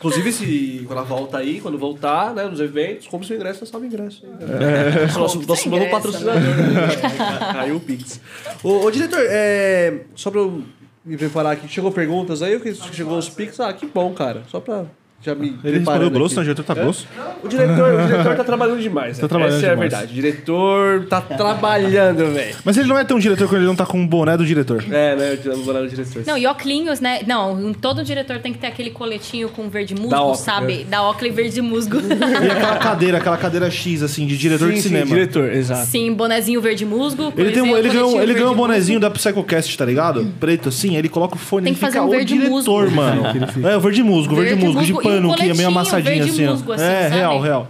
Inclusive, 0.01 0.31
se, 0.31 0.83
quando 0.87 0.97
ela 0.97 1.07
volta 1.07 1.37
aí, 1.37 1.61
quando 1.61 1.77
voltar, 1.77 2.33
né, 2.33 2.45
nos 2.45 2.59
eventos, 2.59 3.07
compre 3.07 3.27
seu 3.27 3.35
ingresso, 3.35 3.63
salve 3.67 3.85
ingresso. 3.85 4.25
É. 4.25 5.05
Nosso, 5.13 5.35
Compre 5.35 5.47
nosso 5.47 5.61
seu 5.61 5.71
novo 5.71 5.89
patrocinador. 5.91 6.41
Né? 6.41 7.53
Caiu 7.53 7.75
o 7.75 7.79
Pix. 7.79 8.19
Ô, 8.63 8.85
ô, 8.85 8.89
diretor, 8.89 9.23
é, 9.29 10.01
só 10.15 10.31
pra 10.31 10.39
eu 10.39 10.63
me 11.05 11.15
preparar 11.17 11.53
aqui, 11.53 11.67
chegou 11.67 11.91
perguntas 11.91 12.41
aí, 12.41 12.59
que 12.59 12.73
chegou 12.73 13.15
os 13.15 13.29
Pix, 13.29 13.59
ah, 13.59 13.71
que 13.71 13.85
bom, 13.85 14.11
cara. 14.11 14.41
Só 14.49 14.59
pra 14.59 14.85
já 15.23 15.35
me 15.35 15.55
Ele 15.63 15.77
respondeu 15.79 16.09
grosso, 16.09 16.35
né? 16.35 16.41
O 16.41 16.43
diretor 16.43 16.63
tá 16.63 16.73
É? 16.73 16.83
grosso. 16.83 17.07
O 17.43 17.47
diretor, 17.47 17.93
o 17.93 18.05
diretor 18.07 18.35
tá 18.35 18.43
trabalhando 18.43 18.81
demais, 18.81 19.17
né? 19.17 19.21
Tá 19.21 19.27
trabalhando 19.27 19.57
Essa 19.57 19.65
é 19.65 19.69
a 19.69 19.73
demais. 19.73 19.91
verdade. 19.91 20.11
O 20.11 20.15
diretor 20.15 21.05
tá 21.05 21.21
trabalhando, 21.21 22.33
velho. 22.33 22.55
Mas 22.63 22.77
ele 22.77 22.87
não 22.87 22.97
é 22.97 23.03
tão 23.03 23.19
diretor 23.19 23.47
quando 23.47 23.57
ele 23.61 23.67
não 23.67 23.75
tá 23.75 23.85
com 23.85 24.03
o 24.03 24.07
boné 24.07 24.35
do 24.37 24.45
diretor. 24.45 24.83
É, 24.91 25.15
né? 25.15 25.37
Vou 25.63 25.73
lá 25.73 25.81
no 25.81 25.87
diretor. 25.89 26.23
Não, 26.25 26.37
e 26.37 26.45
óculos, 26.45 26.99
né? 26.99 27.21
Não, 27.27 27.73
todo 27.73 28.03
diretor 28.03 28.39
tem 28.39 28.51
que 28.53 28.59
ter 28.59 28.67
aquele 28.67 28.89
coletinho 28.91 29.49
com 29.49 29.69
verde 29.69 29.93
musgo, 29.95 30.09
Da 30.09 30.33
sabe? 30.35 30.83
Da 30.85 31.07
Oakley 31.07 31.31
verde 31.31 31.61
musgo. 31.61 31.97
E 32.41 32.49
aquela 32.49 32.77
cadeira, 32.77 33.17
aquela 33.17 33.37
cadeira 33.37 33.69
X, 33.69 34.01
assim, 34.03 34.25
de 34.25 34.37
diretor 34.37 34.69
sim, 34.69 34.75
de 34.75 34.81
sim, 34.81 34.89
cinema. 34.89 35.05
diretor, 35.07 35.51
exato. 35.51 35.85
Sim, 35.87 36.13
bonezinho 36.13 36.61
verde 36.61 36.85
musgo. 36.85 37.31
Ele, 37.37 37.51
tem 37.51 37.61
um, 37.61 37.75
ele 37.77 37.89
ganhou, 37.89 38.21
ele 38.21 38.33
ganhou 38.33 38.53
um 38.53 38.55
bonezinho 38.55 38.99
da 38.99 39.09
Psychocast, 39.09 39.77
tá 39.77 39.85
ligado? 39.85 40.25
Preto 40.39 40.69
assim, 40.69 40.95
ele 40.95 41.09
coloca 41.09 41.35
o 41.35 41.37
fone 41.37 41.65
Tem 41.65 41.73
e 41.73 41.75
que 41.75 41.79
fazer 41.81 41.93
fica 41.93 42.05
um 42.05 42.07
o 42.07 42.11
verde 42.11 42.33
diretor, 42.33 42.49
musgo. 42.51 42.91
mano. 42.95 43.23
É, 43.69 43.77
o 43.77 43.79
verde 43.79 44.03
musgo, 44.03 44.35
verde, 44.35 44.49
Verde 44.51 44.65
musgo, 44.65 44.81
de 44.83 44.93
musgo 44.93 45.07
e 45.09 45.10
um 45.10 45.10
pano, 45.11 45.35
que 45.35 45.49
é 45.49 45.53
meio 45.53 45.67
amassadinho 45.67 46.23
assim, 46.23 46.45
musgo, 46.47 46.73
assim, 46.73 46.83
é, 46.83 47.03
sabe? 47.03 47.15
real, 47.15 47.39
real. 47.39 47.67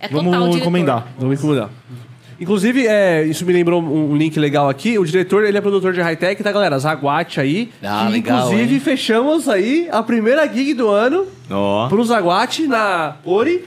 É 0.00 0.08
total 0.08 0.24
Vamos 0.24 0.38
diretor. 0.40 0.58
encomendar. 0.58 1.06
Vamos 1.18 1.38
incomodar. 1.38 1.70
Inclusive, 2.40 2.86
é, 2.86 3.22
isso 3.24 3.44
me 3.44 3.52
lembrou 3.52 3.82
um 3.82 4.16
link 4.16 4.38
legal 4.38 4.66
aqui. 4.66 4.98
O 4.98 5.04
diretor, 5.04 5.44
ele 5.44 5.58
é 5.58 5.60
produtor 5.60 5.92
de 5.92 6.00
high-tech, 6.00 6.42
tá, 6.42 6.50
galera? 6.50 6.78
Zaguate 6.78 7.38
aí. 7.38 7.70
Ah, 7.82 8.04
Que, 8.06 8.12
legal, 8.12 8.46
Inclusive, 8.46 8.74
hein? 8.74 8.80
fechamos 8.80 9.46
aí 9.46 9.88
a 9.92 10.02
primeira 10.02 10.46
gig 10.48 10.72
do 10.72 10.88
ano 10.88 11.26
Ó. 11.50 11.86
pro 11.88 12.02
Zaguate 12.02 12.66
na 12.66 13.16
Ori. 13.26 13.66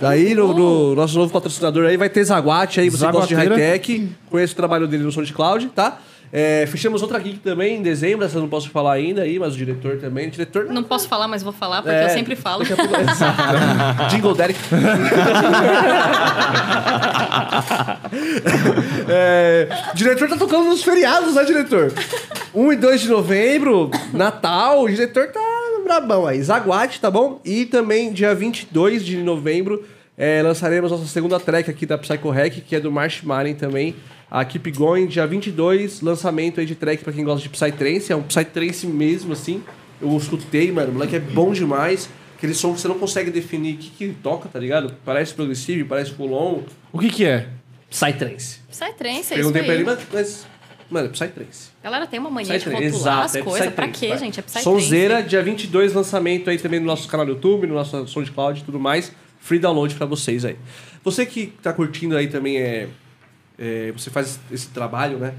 Daí, 0.00 0.34
no, 0.34 0.52
no 0.52 0.94
nosso 0.94 1.16
novo 1.16 1.32
patrocinador 1.32 1.86
aí, 1.86 1.96
vai 1.96 2.10
ter 2.10 2.24
Zaguate 2.24 2.80
aí. 2.80 2.90
Você 2.90 3.04
gosta 3.06 3.28
de 3.28 3.34
Zaguateira. 3.36 3.54
high-tech. 3.70 4.08
Conhece 4.28 4.52
o 4.52 4.56
trabalho 4.56 4.88
dele 4.88 5.04
no 5.04 5.12
SoundCloud, 5.12 5.68
tá? 5.68 5.98
É, 6.32 6.66
fechamos 6.66 7.02
outra 7.02 7.20
gig 7.20 7.38
também 7.38 7.76
em 7.76 7.82
dezembro. 7.82 8.24
Essa 8.24 8.36
eu 8.36 8.42
não 8.42 8.48
posso 8.48 8.70
falar 8.70 8.94
ainda 8.94 9.22
aí, 9.22 9.38
mas 9.38 9.54
o 9.54 9.56
diretor 9.56 9.96
também. 9.98 10.28
O 10.28 10.30
diretor... 10.30 10.66
Não 10.66 10.82
posso 10.82 11.08
falar, 11.08 11.28
mas 11.28 11.42
vou 11.42 11.52
falar, 11.52 11.82
porque 11.82 11.94
É, 11.96 12.04
eu 12.06 12.10
sempre 12.10 12.34
falo. 12.36 12.64
pouco-. 12.66 14.08
Jingle 14.10 14.34
Derek. 14.34 14.58
É, 19.08 19.68
o 19.92 19.96
diretor 19.96 20.28
tá 20.28 20.36
tocando 20.36 20.64
nos 20.64 20.82
feriados, 20.82 21.34
né, 21.34 21.44
diretor? 21.44 21.92
1 22.54 22.72
e 22.72 22.76
2 22.76 23.00
de 23.02 23.08
novembro, 23.08 23.90
Natal, 24.12 24.82
o 24.82 24.88
diretor 24.88 25.28
tá 25.28 25.40
brabão 25.84 26.26
aí. 26.26 26.42
Zaguate, 26.42 27.00
tá 27.00 27.10
bom? 27.10 27.40
E 27.44 27.64
também, 27.64 28.12
dia 28.12 28.34
22 28.34 29.04
de 29.04 29.18
novembro, 29.18 29.84
é, 30.18 30.42
lançaremos 30.42 30.90
nossa 30.90 31.06
segunda 31.06 31.38
track 31.38 31.70
aqui 31.70 31.86
da 31.86 31.96
Psycho 31.96 32.30
Hack, 32.30 32.54
que 32.66 32.74
é 32.74 32.80
do 32.80 32.90
Marsh 32.90 33.22
Marin 33.22 33.54
também. 33.54 33.94
A 34.30 34.44
Keep 34.44 34.72
Going, 34.72 35.06
dia 35.06 35.26
22, 35.26 36.00
lançamento 36.00 36.58
aí 36.58 36.66
de 36.66 36.74
track 36.74 37.04
pra 37.04 37.12
quem 37.12 37.24
gosta 37.24 37.42
de 37.42 37.48
Psytrance. 37.48 38.12
É 38.12 38.16
um 38.16 38.22
Psytrance 38.22 38.86
mesmo, 38.86 39.32
assim. 39.32 39.62
Eu 40.00 40.16
escutei, 40.16 40.70
mano, 40.72 40.90
o 40.90 40.94
moleque 40.94 41.16
é 41.16 41.20
bom 41.20 41.52
demais. 41.52 42.08
Aquele 42.36 42.52
som 42.52 42.74
que 42.74 42.80
você 42.80 42.88
não 42.88 42.98
consegue 42.98 43.30
definir 43.30 43.76
o 43.76 43.78
que, 43.78 43.90
que 43.90 44.04
ele 44.04 44.16
toca, 44.22 44.48
tá 44.48 44.58
ligado? 44.58 44.94
Parece 45.04 45.32
progressivo, 45.32 45.88
parece 45.88 46.10
full 46.12 46.34
on. 46.34 46.64
O 46.92 46.98
que 46.98 47.08
que 47.08 47.24
é? 47.24 47.48
Psytrance. 47.88 48.60
Psytrance, 48.68 49.08
é 49.08 49.20
isso 49.20 49.34
Perguntei 49.34 49.62
pra 49.62 49.72
aí. 49.72 49.78
ele, 49.78 49.84
mas, 49.84 50.00
mas 50.12 50.46
mano, 50.90 51.06
é 51.06 51.10
Psytrance. 51.10 51.70
Galera, 51.82 52.06
tem 52.06 52.20
uma 52.20 52.28
mania 52.28 52.58
de 52.58 52.64
Psytrance, 52.64 52.84
rotular 52.90 53.00
exato, 53.00 53.24
as 53.24 53.34
é 53.36 53.42
coisas. 53.42 53.72
Pra 53.72 53.88
quê, 53.88 54.08
vai. 54.08 54.18
gente? 54.18 54.38
É 54.38 54.42
Psytrance. 54.42 54.64
Sonzeira, 54.64 55.22
dia 55.22 55.42
22, 55.42 55.94
lançamento 55.94 56.50
aí 56.50 56.58
também 56.58 56.78
no 56.78 56.86
nosso 56.86 57.08
canal 57.08 57.24
do 57.24 57.32
YouTube, 57.32 57.68
no 57.68 57.74
nosso 57.74 58.06
SoundCloud 58.06 58.60
e 58.60 58.64
tudo 58.64 58.78
mais. 58.78 59.12
Free 59.40 59.58
download 59.58 59.94
pra 59.94 60.04
vocês 60.04 60.44
aí. 60.44 60.56
Você 61.02 61.24
que 61.24 61.46
tá 61.62 61.72
curtindo 61.72 62.16
aí 62.16 62.26
também, 62.26 62.58
é, 62.58 62.88
é, 63.58 63.92
você 63.92 64.10
faz 64.10 64.38
esse 64.50 64.68
trabalho, 64.68 65.18
né? 65.18 65.34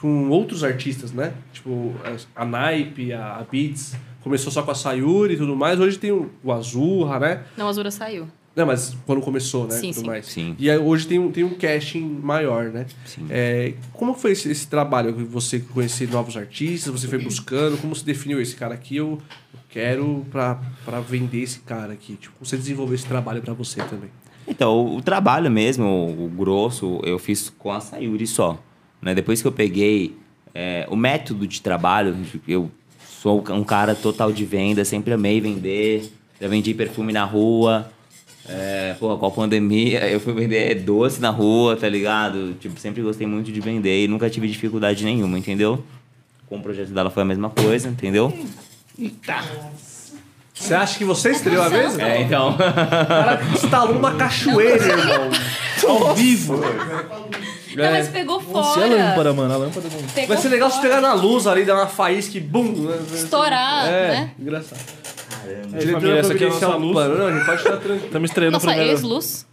Com 0.00 0.28
outros 0.28 0.62
artistas, 0.62 1.12
né? 1.12 1.32
Tipo, 1.52 1.94
a, 2.34 2.44
Naipe, 2.44 3.12
a, 3.12 3.36
a 3.36 3.44
Beats. 3.44 3.96
Começou 4.22 4.52
só 4.52 4.62
com 4.62 4.70
a 4.70 4.74
Sayuri 4.74 5.34
e 5.34 5.36
tudo 5.36 5.54
mais. 5.56 5.78
Hoje 5.80 5.98
tem 5.98 6.12
o, 6.12 6.30
Azurra, 6.52 7.18
né? 7.18 7.44
Não, 7.56 7.66
a 7.66 7.70
Azura 7.70 7.90
saiu. 7.90 8.28
Não, 8.56 8.66
mas 8.66 8.96
quando 9.04 9.20
começou, 9.20 9.66
né? 9.66 9.74
Sim, 9.74 9.90
tudo 9.90 10.00
sim. 10.00 10.06
mais. 10.06 10.26
Sim. 10.26 10.56
E 10.58 10.70
aí, 10.70 10.78
hoje 10.78 11.06
tem 11.06 11.18
um, 11.18 11.30
tem 11.30 11.44
um 11.44 11.54
casting 11.54 12.00
maior, 12.22 12.70
né? 12.70 12.86
Sim. 13.04 13.26
É, 13.28 13.74
como 13.92 14.14
foi 14.14 14.32
esse, 14.32 14.50
esse 14.50 14.66
trabalho? 14.66 15.14
Você 15.26 15.60
conhecer 15.60 16.08
novos 16.10 16.36
artistas, 16.36 16.90
você 16.90 17.06
foi 17.06 17.18
buscando, 17.18 17.76
como 17.78 17.94
se 17.94 18.04
definiu 18.04 18.40
esse 18.40 18.56
cara 18.56 18.74
aqui? 18.74 18.96
Eu, 18.96 19.20
eu 19.52 19.60
quero 19.68 20.26
pra 20.30 20.58
vender 21.06 21.42
esse 21.42 21.60
cara 21.60 21.92
aqui. 21.92 22.16
Tipo, 22.16 22.34
você 22.40 22.56
desenvolver 22.56 22.94
esse 22.94 23.06
trabalho 23.06 23.42
pra 23.42 23.52
você 23.52 23.82
também. 23.84 24.10
Então, 24.46 24.76
o, 24.76 24.96
o 24.96 25.02
trabalho 25.02 25.50
mesmo, 25.50 25.84
o, 25.84 26.26
o 26.26 26.28
grosso, 26.28 27.00
eu 27.02 27.18
fiz 27.18 27.50
com 27.50 27.70
a 27.72 27.80
Sayuri 27.80 28.26
só. 28.26 28.58
Né? 29.02 29.14
Depois 29.14 29.42
que 29.42 29.48
eu 29.48 29.52
peguei 29.52 30.16
é, 30.54 30.86
o 30.90 30.96
método 30.96 31.46
de 31.46 31.60
trabalho, 31.60 32.16
eu 32.46 32.70
sou 33.08 33.44
um 33.50 33.64
cara 33.64 33.94
total 33.94 34.32
de 34.32 34.44
venda, 34.44 34.84
sempre 34.84 35.12
amei 35.12 35.40
vender. 35.40 36.10
Já 36.40 36.48
vendi 36.48 36.72
perfume 36.74 37.12
na 37.12 37.24
rua. 37.24 37.90
É, 38.48 38.94
porra, 39.00 39.16
com 39.16 39.26
a 39.26 39.30
pandemia, 39.30 40.06
eu 40.08 40.20
fui 40.20 40.32
vender 40.32 40.76
doce 40.76 41.20
na 41.20 41.30
rua, 41.30 41.76
tá 41.76 41.88
ligado? 41.88 42.54
Tipo, 42.54 42.78
sempre 42.78 43.02
gostei 43.02 43.26
muito 43.26 43.50
de 43.50 43.60
vender 43.60 44.04
e 44.04 44.08
nunca 44.08 44.30
tive 44.30 44.46
dificuldade 44.46 45.04
nenhuma, 45.04 45.38
entendeu? 45.38 45.82
Com 46.48 46.58
o 46.58 46.62
projeto 46.62 46.90
dela 46.90 47.10
foi 47.10 47.22
a 47.22 47.26
mesma 47.26 47.50
coisa, 47.50 47.88
entendeu? 47.88 48.32
Você 50.58 50.74
acha 50.74 50.96
que 50.98 51.04
você 51.04 51.30
estreou 51.30 51.62
a 51.62 51.68
vez? 51.68 51.98
É, 51.98 52.22
então. 52.22 52.50
O 52.54 52.56
cara 52.58 53.40
instalou 53.54 53.96
uma 53.98 54.14
cachoeira, 54.16 54.84
irmão. 54.84 55.30
Ao 55.86 56.14
vivo. 56.14 56.56
Não, 57.76 57.90
mas 57.90 58.08
pegou 58.08 58.42
Nossa, 58.42 58.80
e 58.80 58.84
a 58.84 58.86
fora. 58.88 59.02
lâmpada, 59.04 59.32
mano? 59.34 59.54
A 59.54 59.56
lâmpada 59.58 59.88
não... 59.92 60.02
Pegou 60.08 60.28
Vai 60.28 60.36
ser 60.38 60.48
legal 60.48 60.70
se 60.70 60.76
fora. 60.76 60.88
pegar 60.88 61.00
na 61.02 61.12
luz 61.12 61.46
ali, 61.46 61.64
dar 61.64 61.74
uma 61.74 61.86
faísca 61.86 62.38
e 62.38 62.40
bum. 62.40 62.72
né? 62.72 62.96
Estourar, 63.14 63.86
É, 63.86 64.08
né? 64.08 64.30
engraçado. 64.38 64.80
Diretor 65.78 65.92
família, 66.00 66.18
essa 66.20 66.32
aqui 66.32 66.44
é 66.44 66.46
a 66.46 66.50
nossa 66.50 66.66
luz. 66.68 66.92
plano. 66.92 67.18
Não, 67.18 67.26
a 67.26 67.32
gente 67.32 67.44
pode 67.44 67.58
estar 67.58 67.70
tranquilo. 67.76 68.06
Estamos 68.06 68.30
estreando 68.30 68.50
o 68.50 68.52
Nossa, 68.54 68.66
primeiro... 68.66 68.90
ex-luz. 68.92 69.46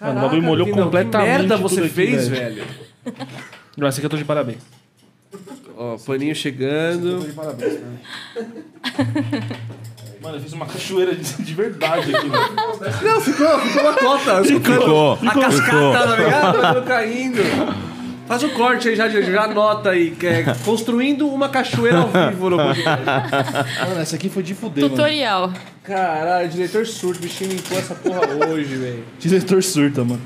Mano, 0.00 0.18
o 0.18 0.22
bagulho 0.22 0.42
molhou 0.42 0.66
completamente 0.68 1.30
Que 1.32 1.38
merda 1.38 1.56
você 1.58 1.80
aqui, 1.80 1.88
fez, 1.90 2.28
velho. 2.28 2.64
velho. 3.04 3.20
Não, 3.76 3.86
essa 3.86 3.98
aqui 3.98 4.06
eu 4.06 4.10
tô 4.10 4.16
de 4.16 4.24
parabéns. 4.24 4.58
Ó, 5.76 5.98
paninho 5.98 6.34
chegando. 6.34 7.20
de 7.26 7.32
parabéns, 7.32 7.78
Mano, 10.22 10.36
eu 10.36 10.40
fiz 10.40 10.52
uma 10.52 10.66
cachoeira 10.66 11.14
de, 11.16 11.42
de 11.42 11.54
verdade 11.54 12.14
aqui, 12.14 12.28
velho. 12.28 12.56
Não, 13.02 13.20
ficou, 13.20 13.58
ficou 13.60 13.82
uma 13.82 13.94
cota. 13.94 14.44
Ficou. 14.44 15.12
A 15.14 15.34
cascata, 15.34 16.08
tá 16.08 16.16
ligado? 16.16 16.60
Tá 16.60 16.82
caindo. 16.82 17.40
Faz 18.28 18.42
o 18.44 18.50
corte 18.50 18.88
aí, 18.88 18.94
já, 18.94 19.08
já 19.08 19.42
anota 19.42 19.90
aí. 19.90 20.10
que 20.12 20.26
é 20.26 20.54
construindo 20.64 21.26
uma 21.26 21.48
cachoeira 21.48 21.98
ao 21.98 22.08
vivo 22.30 22.50
no 22.50 22.56
podcast. 22.58 23.04
Mano, 23.88 24.00
essa 24.00 24.16
aqui 24.16 24.28
foi 24.28 24.42
de 24.42 24.54
fuder, 24.54 24.84
mano. 24.84 24.94
Tutorial. 24.96 25.52
Caralho, 25.82 26.48
diretor 26.48 26.86
surdo, 26.86 27.18
o 27.18 27.22
bichinho 27.22 27.50
limpou 27.50 27.78
essa 27.78 27.94
porra 27.94 28.20
hoje, 28.46 28.76
velho. 28.76 29.04
Diretor 29.18 29.62
surta, 29.62 30.04
mano. 30.04 30.20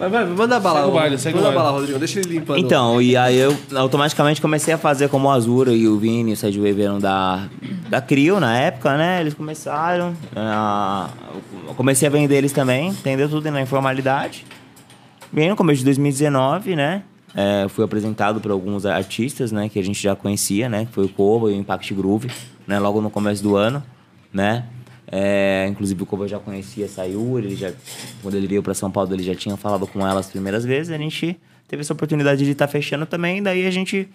Vai, 0.00 0.08
vai, 0.08 0.24
manda 0.24 0.58
bala. 0.58 0.78
Segue 0.80 0.90
o 0.90 0.94
baile, 0.94 1.18
segue 1.18 1.36
manda 1.36 1.48
o 1.48 1.52
baile. 1.52 1.62
bala, 1.62 1.78
Rodrigo. 1.78 1.98
Deixa 1.98 2.20
ele 2.20 2.38
limpando. 2.38 2.58
Então, 2.58 3.02
e 3.02 3.18
aí 3.18 3.36
eu 3.36 3.54
automaticamente 3.76 4.40
comecei 4.40 4.72
a 4.72 4.78
fazer 4.78 5.10
como 5.10 5.28
o 5.28 5.30
Azura 5.30 5.74
e 5.74 5.86
o 5.86 5.98
Vini 5.98 6.30
e 6.30 6.32
o 6.32 6.36
Sideway 6.38 6.72
vieram 6.72 6.98
da, 6.98 7.46
da 7.86 8.00
Crio 8.00 8.40
na 8.40 8.56
época, 8.56 8.96
né? 8.96 9.20
Eles 9.20 9.34
começaram. 9.34 10.14
ah, 10.34 11.10
eu 11.68 11.74
comecei 11.74 12.08
a 12.08 12.10
vender 12.10 12.36
eles 12.36 12.50
também, 12.50 12.88
entendeu? 12.88 13.28
Tudo 13.28 13.50
na 13.50 13.60
informalidade. 13.60 14.46
Bem 15.30 15.50
no 15.50 15.54
começo 15.54 15.80
de 15.80 15.84
2019, 15.84 16.74
né? 16.74 17.02
É, 17.34 17.66
fui 17.68 17.84
apresentado 17.84 18.40
por 18.40 18.50
alguns 18.50 18.86
artistas, 18.86 19.52
né? 19.52 19.68
Que 19.68 19.78
a 19.78 19.84
gente 19.84 20.02
já 20.02 20.16
conhecia, 20.16 20.66
né? 20.66 20.86
Que 20.86 20.92
foi 20.92 21.04
o 21.04 21.08
Cova 21.10 21.50
e 21.50 21.54
o 21.54 21.56
Impact 21.56 21.92
Groove, 21.92 22.30
né? 22.66 22.78
Logo 22.78 23.02
no 23.02 23.10
começo 23.10 23.42
do 23.42 23.54
ano, 23.54 23.82
né? 24.32 24.64
É, 25.12 25.66
inclusive 25.68 26.02
o 26.02 26.06
Cova 26.06 26.28
já 26.28 26.38
conhecia 26.38 26.86
a 26.86 26.88
Sayuri, 26.88 27.46
ele 27.48 27.56
já, 27.56 27.72
quando 28.22 28.36
ele 28.36 28.46
veio 28.46 28.62
para 28.62 28.74
São 28.74 28.90
Paulo 28.90 29.12
ele 29.12 29.24
já 29.24 29.34
tinha 29.34 29.56
falado 29.56 29.84
com 29.86 30.06
ela 30.06 30.20
as 30.20 30.28
primeiras 30.28 30.64
vezes, 30.64 30.92
a 30.92 30.98
gente 30.98 31.36
teve 31.66 31.80
essa 31.80 31.92
oportunidade 31.92 32.44
de 32.44 32.50
estar 32.52 32.68
fechando 32.68 33.04
também, 33.06 33.42
daí 33.42 33.66
a 33.66 33.70
gente 33.72 34.08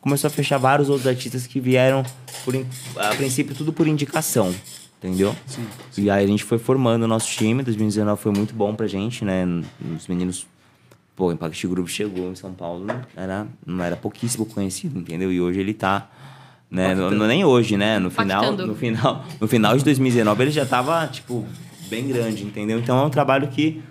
começou 0.00 0.28
a 0.28 0.30
fechar 0.30 0.56
vários 0.56 0.88
outros 0.88 1.06
artistas 1.08 1.46
que 1.48 1.58
vieram, 1.58 2.04
por, 2.44 2.54
a 2.96 3.14
princípio, 3.16 3.54
tudo 3.56 3.72
por 3.72 3.88
indicação, 3.88 4.54
entendeu? 4.98 5.34
Sim, 5.46 5.66
E 5.98 6.08
aí 6.08 6.24
a 6.24 6.28
gente 6.28 6.44
foi 6.44 6.58
formando 6.58 7.02
o 7.02 7.08
nosso 7.08 7.28
time, 7.30 7.62
2019 7.62 8.22
foi 8.22 8.32
muito 8.32 8.54
bom 8.54 8.74
pra 8.74 8.86
gente, 8.86 9.24
né? 9.24 9.44
Os 9.96 10.06
meninos, 10.06 10.46
pô, 11.16 11.26
o 11.26 11.32
Impact 11.32 11.66
Group 11.66 11.88
chegou 11.88 12.30
em 12.30 12.36
São 12.36 12.52
Paulo, 12.52 12.86
era, 13.16 13.46
não 13.66 13.84
era 13.84 13.96
pouquíssimo 13.96 14.46
conhecido, 14.46 14.98
entendeu? 14.98 15.32
E 15.32 15.40
hoje 15.40 15.58
ele 15.60 15.74
tá, 15.74 16.08
né? 16.70 16.94
No, 16.94 17.10
no- 17.10 17.26
nem 17.26 17.44
hoje, 17.44 17.76
né? 17.76 17.98
No 17.98 18.10
final, 18.10 18.42
no 18.66 18.74
final, 18.74 19.24
no 19.40 19.48
final 19.48 19.76
de 19.76 19.84
2019 19.84 20.42
ele 20.44 20.50
já 20.50 20.64
tava, 20.66 21.06
tipo, 21.08 21.44
bem 21.88 22.06
grande, 22.08 22.44
entendeu? 22.44 22.78
Então 22.78 22.98
é 22.98 23.02
um 23.04 23.10
trabalho 23.10 23.48
que, 23.48 23.82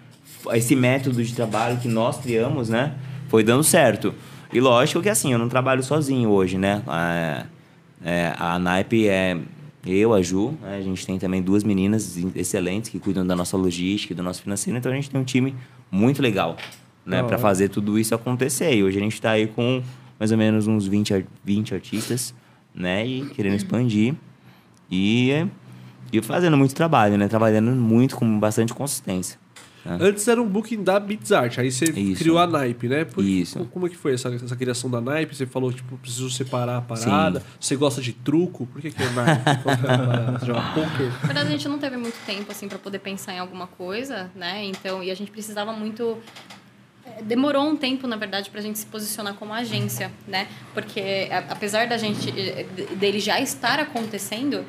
esse 0.53 0.75
método 0.75 1.23
de 1.23 1.33
trabalho 1.33 1.77
que 1.77 1.87
nós 1.87 2.17
criamos, 2.17 2.69
né? 2.69 2.93
Foi 3.27 3.43
dando 3.43 3.63
certo. 3.63 4.13
E 4.51 4.59
lógico 4.59 5.01
que 5.01 5.09
assim, 5.09 5.31
eu 5.33 5.37
não 5.39 5.47
trabalho 5.49 5.83
sozinho 5.83 6.29
hoje, 6.29 6.57
né? 6.57 6.81
É, 6.87 7.45
É, 8.01 8.33
a 8.39 8.57
Naipe 8.57 9.07
é 9.09 9.37
eu, 9.85 10.13
a 10.13 10.21
Ju, 10.21 10.53
né? 10.61 10.77
a 10.77 10.81
gente 10.81 11.05
tem 11.05 11.19
também 11.19 11.41
duas 11.41 11.63
meninas 11.65 12.17
excelentes 12.35 12.89
que 12.89 12.97
cuidam 12.99 13.25
da 13.27 13.35
nossa 13.35 13.57
logística 13.57 14.13
e 14.13 14.15
do 14.15 14.23
nosso 14.23 14.41
financeiro, 14.41 14.77
então 14.79 14.89
a 14.91 14.95
gente 14.95 15.09
tem 15.09 15.19
um 15.19 15.23
time 15.23 15.53
muito 15.91 16.21
legal 16.21 16.55
né, 17.05 17.21
Da 17.21 17.27
para 17.27 17.37
fazer 17.37 17.67
tudo 17.69 17.97
isso 17.99 18.13
acontecer. 18.15 18.73
E 18.73 18.83
hoje 18.83 18.97
a 18.97 19.01
gente 19.01 19.13
está 19.15 19.31
aí 19.31 19.47
com 19.47 19.81
mais 20.19 20.31
ou 20.31 20.37
menos 20.37 20.65
uns 20.67 20.85
20, 20.87 21.13
ar- 21.13 21.23
20 21.43 21.73
artistas, 21.73 22.33
né, 22.73 23.05
e 23.05 23.25
querendo 23.29 23.55
expandir 23.55 24.15
e, 24.91 25.45
e 26.11 26.21
fazendo 26.21 26.57
muito 26.57 26.73
trabalho, 26.75 27.17
né, 27.17 27.27
trabalhando 27.27 27.71
muito 27.71 28.15
com 28.15 28.39
bastante 28.39 28.73
consistência. 28.73 29.39
né. 29.85 29.97
Antes 30.01 30.27
era 30.27 30.41
um 30.41 30.47
booking 30.47 30.83
da 30.83 30.99
Beats 30.99 31.31
Art, 31.31 31.57
aí 31.57 31.71
você 31.71 31.85
Isso. 31.85 32.19
criou 32.21 32.37
a 32.37 32.45
Naipe, 32.45 32.87
né? 32.87 33.05
Por- 33.05 33.23
Isso. 33.23 33.65
Como 33.71 33.87
é 33.87 33.89
que 33.89 33.95
foi 33.97 34.13
essa, 34.13 34.29
essa 34.33 34.55
criação 34.55 34.89
da 34.89 34.99
Naipe? 35.01 35.35
Você 35.35 35.45
falou, 35.45 35.71
tipo, 35.73 35.97
preciso 35.97 36.29
separar 36.29 36.77
a 36.77 36.81
parada. 36.81 37.41
Você 37.59 37.75
gosta 37.75 38.01
de 38.01 38.13
truco? 38.13 38.65
Por 38.67 38.81
que 38.81 38.91
que 38.91 39.01
é 39.01 39.09
Naipe? 39.11 39.63
Qual 39.63 39.77
que 39.77 39.85
é 39.87 39.91
a 39.93 39.97
parada? 39.97 40.39
Você 40.39 40.45
joga 40.45 40.61
poker? 40.73 41.11
Na 41.21 41.27
verdade, 41.27 41.47
a 41.47 41.51
gente 41.51 41.67
não 41.67 41.79
teve 41.79 41.97
muito 41.97 42.17
tempo, 42.25 42.51
assim, 42.51 42.67
para 42.67 42.77
poder 42.77 42.99
pensar 42.99 43.33
em 43.33 43.39
alguma 43.39 43.67
coisa, 43.67 44.29
né? 44.35 44.63
Então, 44.65 45.01
e 45.03 45.09
a 45.11 45.15
gente 45.15 45.31
precisava 45.31 45.71
muito... 45.73 46.17
Demorou 47.21 47.67
um 47.67 47.75
tempo, 47.75 48.07
na 48.07 48.15
verdade, 48.15 48.49
pra 48.49 48.61
gente 48.61 48.79
se 48.79 48.85
posicionar 48.85 49.33
como 49.35 49.53
agência, 49.53 50.11
né? 50.27 50.47
Porque, 50.73 51.27
a- 51.31 51.51
apesar 51.53 51.87
da 51.87 51.97
gente... 51.97 52.29
eh, 52.29 52.65
de- 52.75 52.95
dele 52.95 53.19
já 53.19 53.39
estar 53.39 53.79
acontecendo... 53.79 54.65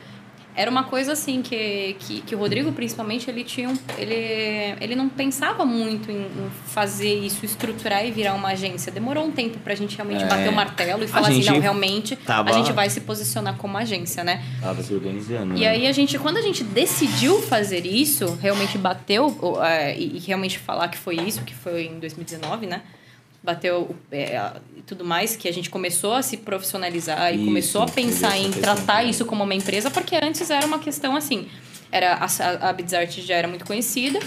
Era 0.60 0.70
uma 0.70 0.84
coisa 0.84 1.12
assim 1.12 1.40
que, 1.40 1.96
que, 2.00 2.20
que 2.20 2.34
o 2.34 2.38
Rodrigo, 2.38 2.70
principalmente, 2.70 3.30
ele 3.30 3.42
tinha 3.44 3.66
um, 3.70 3.78
ele, 3.96 4.76
ele 4.78 4.94
não 4.94 5.08
pensava 5.08 5.64
muito 5.64 6.10
em, 6.10 6.16
em 6.20 6.50
fazer 6.66 7.14
isso, 7.14 7.46
estruturar 7.46 8.04
e 8.04 8.10
virar 8.10 8.34
uma 8.34 8.48
agência. 8.48 8.92
Demorou 8.92 9.24
um 9.24 9.30
tempo 9.30 9.58
pra 9.60 9.74
gente 9.74 9.96
realmente 9.96 10.22
É. 10.22 10.26
bater 10.26 10.50
o 10.50 10.52
martelo 10.52 11.02
e 11.02 11.08
falar 11.08 11.28
assim, 11.28 11.42
não, 11.44 11.58
realmente 11.60 12.14
tava- 12.14 12.50
a 12.50 12.52
gente 12.52 12.72
vai 12.72 12.90
se 12.90 13.00
posicionar 13.00 13.56
como 13.56 13.78
agência, 13.78 14.22
né? 14.22 14.44
Tava 14.60 14.82
se 14.82 14.92
organizando. 14.92 15.56
E 15.56 15.60
né? 15.60 15.68
aí 15.68 15.86
a 15.86 15.92
gente, 15.92 16.18
quando 16.18 16.36
a 16.36 16.42
gente 16.42 16.62
decidiu 16.62 17.40
fazer 17.40 17.86
isso, 17.86 18.38
realmente 18.42 18.76
bateu 18.76 19.34
é, 19.64 19.98
e, 19.98 20.16
e 20.16 20.18
realmente 20.18 20.58
falar 20.58 20.88
que 20.88 20.98
foi 20.98 21.16
isso, 21.16 21.42
que 21.42 21.54
foi 21.54 21.86
em 21.86 21.98
2019, 21.98 22.66
né? 22.66 22.82
Bateu 23.42 23.96
é, 24.12 24.52
e 24.76 24.82
tudo 24.82 25.04
mais, 25.04 25.34
que 25.34 25.48
a 25.48 25.52
gente 25.52 25.70
começou 25.70 26.12
a 26.12 26.22
se 26.22 26.36
profissionalizar 26.36 27.32
e 27.32 27.36
Isso, 27.36 27.44
começou 27.44 27.82
a 27.82 27.86
pensar 27.86 28.36
em 28.36 28.50
tratar 28.50 29.02
isso 29.04 29.24
como 29.24 29.44
uma 29.44 29.54
empresa, 29.54 29.90
porque 29.90 30.16
antes 30.16 30.50
era 30.50 30.66
uma 30.66 30.78
questão 30.78 31.16
assim. 31.16 31.48
Era, 31.90 32.14
a, 32.14 32.70
a 32.70 33.04
já 33.06 33.34
era 33.34 33.48
muito 33.48 33.64
conhecida, 33.64 34.20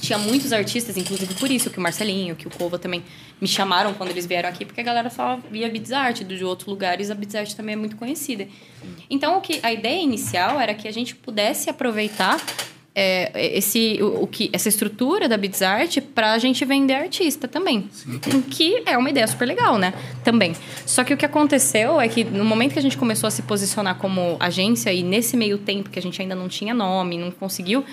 tinha 0.00 0.18
muitos 0.18 0.52
artistas, 0.52 0.96
inclusive 0.96 1.34
por 1.34 1.50
isso 1.50 1.70
que 1.70 1.78
o 1.78 1.80
Marcelinho, 1.80 2.36
que 2.36 2.46
o 2.46 2.50
Cova 2.50 2.78
também 2.78 3.02
me 3.40 3.48
chamaram 3.48 3.92
quando 3.94 4.10
eles 4.10 4.26
vieram 4.26 4.48
aqui, 4.48 4.64
porque 4.64 4.80
a 4.80 4.84
galera 4.84 5.10
só 5.10 5.38
via 5.50 5.68
Bidzart, 5.68 6.22
de 6.22 6.44
outros 6.44 6.68
lugares 6.68 7.10
a 7.10 7.14
Bidzart 7.14 7.52
também 7.54 7.74
é 7.74 7.76
muito 7.76 7.96
conhecida. 7.96 8.46
Então, 9.10 9.38
o 9.38 9.40
que, 9.40 9.60
a 9.62 9.72
ideia 9.72 10.00
inicial 10.00 10.60
era 10.60 10.74
que 10.74 10.86
a 10.86 10.92
gente 10.92 11.14
pudesse 11.14 11.68
aproveitar 11.68 12.40
é, 12.98 13.30
esse, 13.54 13.98
o, 14.00 14.22
o 14.22 14.26
que, 14.26 14.48
essa 14.54 14.70
estrutura 14.70 15.28
da 15.28 15.36
Bidzart 15.36 16.00
para 16.14 16.32
a 16.32 16.38
gente 16.38 16.64
vender 16.64 16.94
artista 16.94 17.46
também. 17.46 17.90
Que 18.50 18.82
é 18.86 18.96
uma 18.96 19.10
ideia 19.10 19.26
super 19.26 19.44
legal, 19.44 19.76
né? 19.76 19.92
Também. 20.24 20.56
Só 20.86 21.04
que 21.04 21.12
o 21.12 21.16
que 21.16 21.26
aconteceu 21.26 22.00
é 22.00 22.08
que 22.08 22.24
no 22.24 22.42
momento 22.42 22.72
que 22.72 22.78
a 22.78 22.82
gente 22.82 22.96
começou 22.96 23.28
a 23.28 23.30
se 23.30 23.42
posicionar 23.42 23.96
como 23.96 24.38
agência 24.40 24.90
e 24.90 25.02
nesse 25.02 25.36
meio 25.36 25.58
tempo 25.58 25.90
que 25.90 25.98
a 25.98 26.02
gente 26.02 26.22
ainda 26.22 26.34
não 26.34 26.48
tinha 26.48 26.72
nome, 26.72 27.18
não 27.18 27.30
conseguiu, 27.30 27.84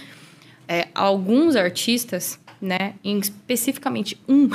é, 0.70 0.88
alguns 0.96 1.58
artistas, 1.58 2.40
né, 2.62 2.94
especificamente 3.04 4.18
um, 4.26 4.50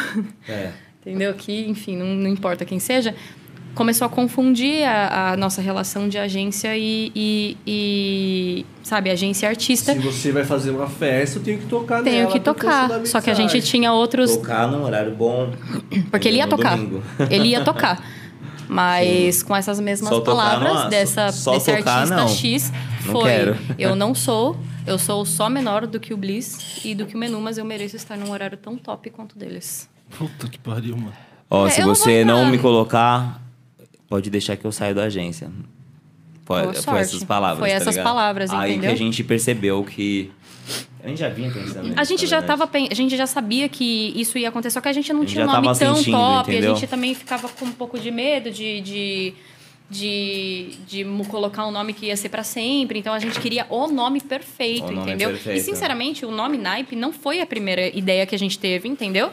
É. 0.49 0.73
entendeu? 1.05 1.35
Que, 1.35 1.69
enfim, 1.69 1.95
não, 1.95 2.07
não 2.07 2.29
importa 2.29 2.65
quem 2.65 2.79
seja, 2.79 3.15
começou 3.75 4.07
a 4.07 4.09
confundir 4.09 4.83
a, 4.85 5.33
a 5.33 5.37
nossa 5.37 5.61
relação 5.63 6.09
de 6.09 6.19
agência 6.19 6.77
e, 6.77 7.13
e, 7.15 7.57
e, 7.67 8.67
sabe, 8.83 9.11
agência 9.11 9.47
e 9.47 9.49
artista. 9.49 9.93
Se 9.93 9.99
você 10.01 10.33
vai 10.33 10.45
fazer 10.45 10.71
uma 10.71 10.89
festa, 10.89 11.39
eu 11.39 11.43
tenho 11.45 11.59
que 11.59 11.67
tocar 11.67 12.03
Tenho 12.03 12.19
nela. 12.21 12.33
que 12.33 12.41
tocar. 12.41 13.07
Só 13.07 13.21
que 13.21 13.31
a 13.31 13.35
gente 13.35 13.61
tinha 13.63 13.93
outros. 13.93 14.37
Tocar 14.37 14.67
num 14.67 14.83
horário 14.85 15.15
bom. 15.15 15.53
Porque 16.11 16.27
ele 16.29 16.39
ia 16.39 16.47
tocar. 16.49 16.77
domingo. 16.77 17.03
Ele 17.31 17.49
ia 17.49 17.63
tocar. 17.63 18.03
Mas 18.69 19.43
com 19.43 19.57
essas 19.57 19.81
mesmas 19.81 20.11
Só 20.11 20.21
palavras 20.21 20.75
não, 20.75 20.89
dessa, 20.91 21.33
só 21.33 21.53
desse 21.53 21.75
tocar, 21.75 21.93
artista 21.99 22.17
não. 22.17 22.29
X 22.29 22.73
Não 23.07 23.13
foi. 23.13 23.25
quero. 23.31 23.57
Eu 23.79 23.97
não 23.97 24.13
sou, 24.15 24.57
eu 24.87 24.99
sou 24.99 25.25
só 25.25 25.49
menor 25.49 25.87
do 25.87 25.99
que 25.99 26.13
o 26.13 26.17
Bliss 26.19 26.83
e 26.85 26.95
do 26.95 27.07
que 27.07 27.15
o 27.15 27.19
Menu, 27.19 27.41
mas 27.41 27.57
eu 27.57 27.65
mereço 27.65 27.97
estar 27.97 28.17
num 28.19 28.31
horário 28.31 28.59
tão 28.59 28.77
top 28.77 29.09
quanto 29.09 29.39
deles. 29.39 29.89
Puta 30.19 30.49
que 30.49 30.59
pariu, 30.59 30.97
mano. 30.97 31.13
Ó, 31.51 31.67
É, 31.67 31.71
se 31.71 31.81
não 31.81 31.89
você 31.95 32.25
não 32.27 32.39
entrar. 32.41 32.51
me 32.51 32.59
colocar, 32.59 33.41
pode 34.09 34.31
deixar 34.31 34.57
que 34.57 34.65
eu 34.65 34.73
saio 34.73 34.95
da 34.95 35.05
agência. 35.05 35.51
Foi, 36.45 36.73
foi 36.75 37.01
essas 37.01 37.23
palavras. 37.25 37.59
Foi 37.59 37.69
tá 37.69 37.75
essas 37.75 37.95
ligado? 37.95 38.05
palavras, 38.05 38.51
Aí 38.51 38.73
entendeu? 38.73 38.89
que 38.91 38.95
a 38.95 38.99
gente 38.99 39.23
percebeu 39.23 39.85
que. 39.85 40.31
A 41.03 41.09
gente 41.09 41.19
já 41.19 41.29
vinha 41.29 41.51
pensando. 41.51 41.79
A 41.79 41.83
nisso, 41.91 42.05
gente 42.07 42.23
na 42.25 42.29
já 42.29 42.43
tava, 42.43 42.69
a 42.91 42.95
gente 42.95 43.17
já 43.17 43.27
sabia 43.27 43.69
que 43.69 44.13
isso 44.17 44.37
ia 44.39 44.49
acontecer, 44.49 44.75
só 44.75 44.81
que 44.81 44.89
a 44.89 44.93
gente 44.93 45.13
não 45.13 45.21
A 45.21 45.25
gente 45.25 45.33
tinha 45.35 45.45
um 45.45 45.53
nome 45.53 45.79
tão 45.79 46.03
top. 46.03 46.51
entendeu? 46.51 46.73
A 46.73 46.75
gente 46.75 46.87
também 46.89 47.15
ficava 47.15 47.49
com 47.49 47.67
um 47.67 47.73
pouco 47.73 47.99
de 47.99 48.11
medo 48.11 48.51
de, 48.51 48.81
de, 48.81 49.35
de, 49.91 50.71
de 50.87 51.05
colocar 51.29 51.67
um 51.67 51.71
nome 51.71 51.93
que 51.93 52.07
ia 52.07 52.17
ser 52.17 52.29
pra 52.29 52.43
sempre. 52.43 52.99
Então 52.99 53.13
a 53.15 53.19
gente 53.19 53.39
queria 53.41 53.67
o 53.71 53.87
nome 53.87 54.21
perfeito, 54.21 54.87
O 54.87 54.91
nome 54.91 55.03
entendeu? 55.11 55.31
perfeito. 55.31 55.59
E 55.59 55.61
sinceramente, 55.63 56.27
o 56.27 56.31
nome 56.31 56.59
Naipe 56.59 56.97
não 56.97 57.13
foi 57.13 57.41
a 57.41 57.47
primeira 57.47 57.89
ideia 57.97 58.27
que 58.27 58.35
a 58.35 58.39
gente 58.39 58.59
teve, 58.59 58.89
entendeu? 58.89 59.31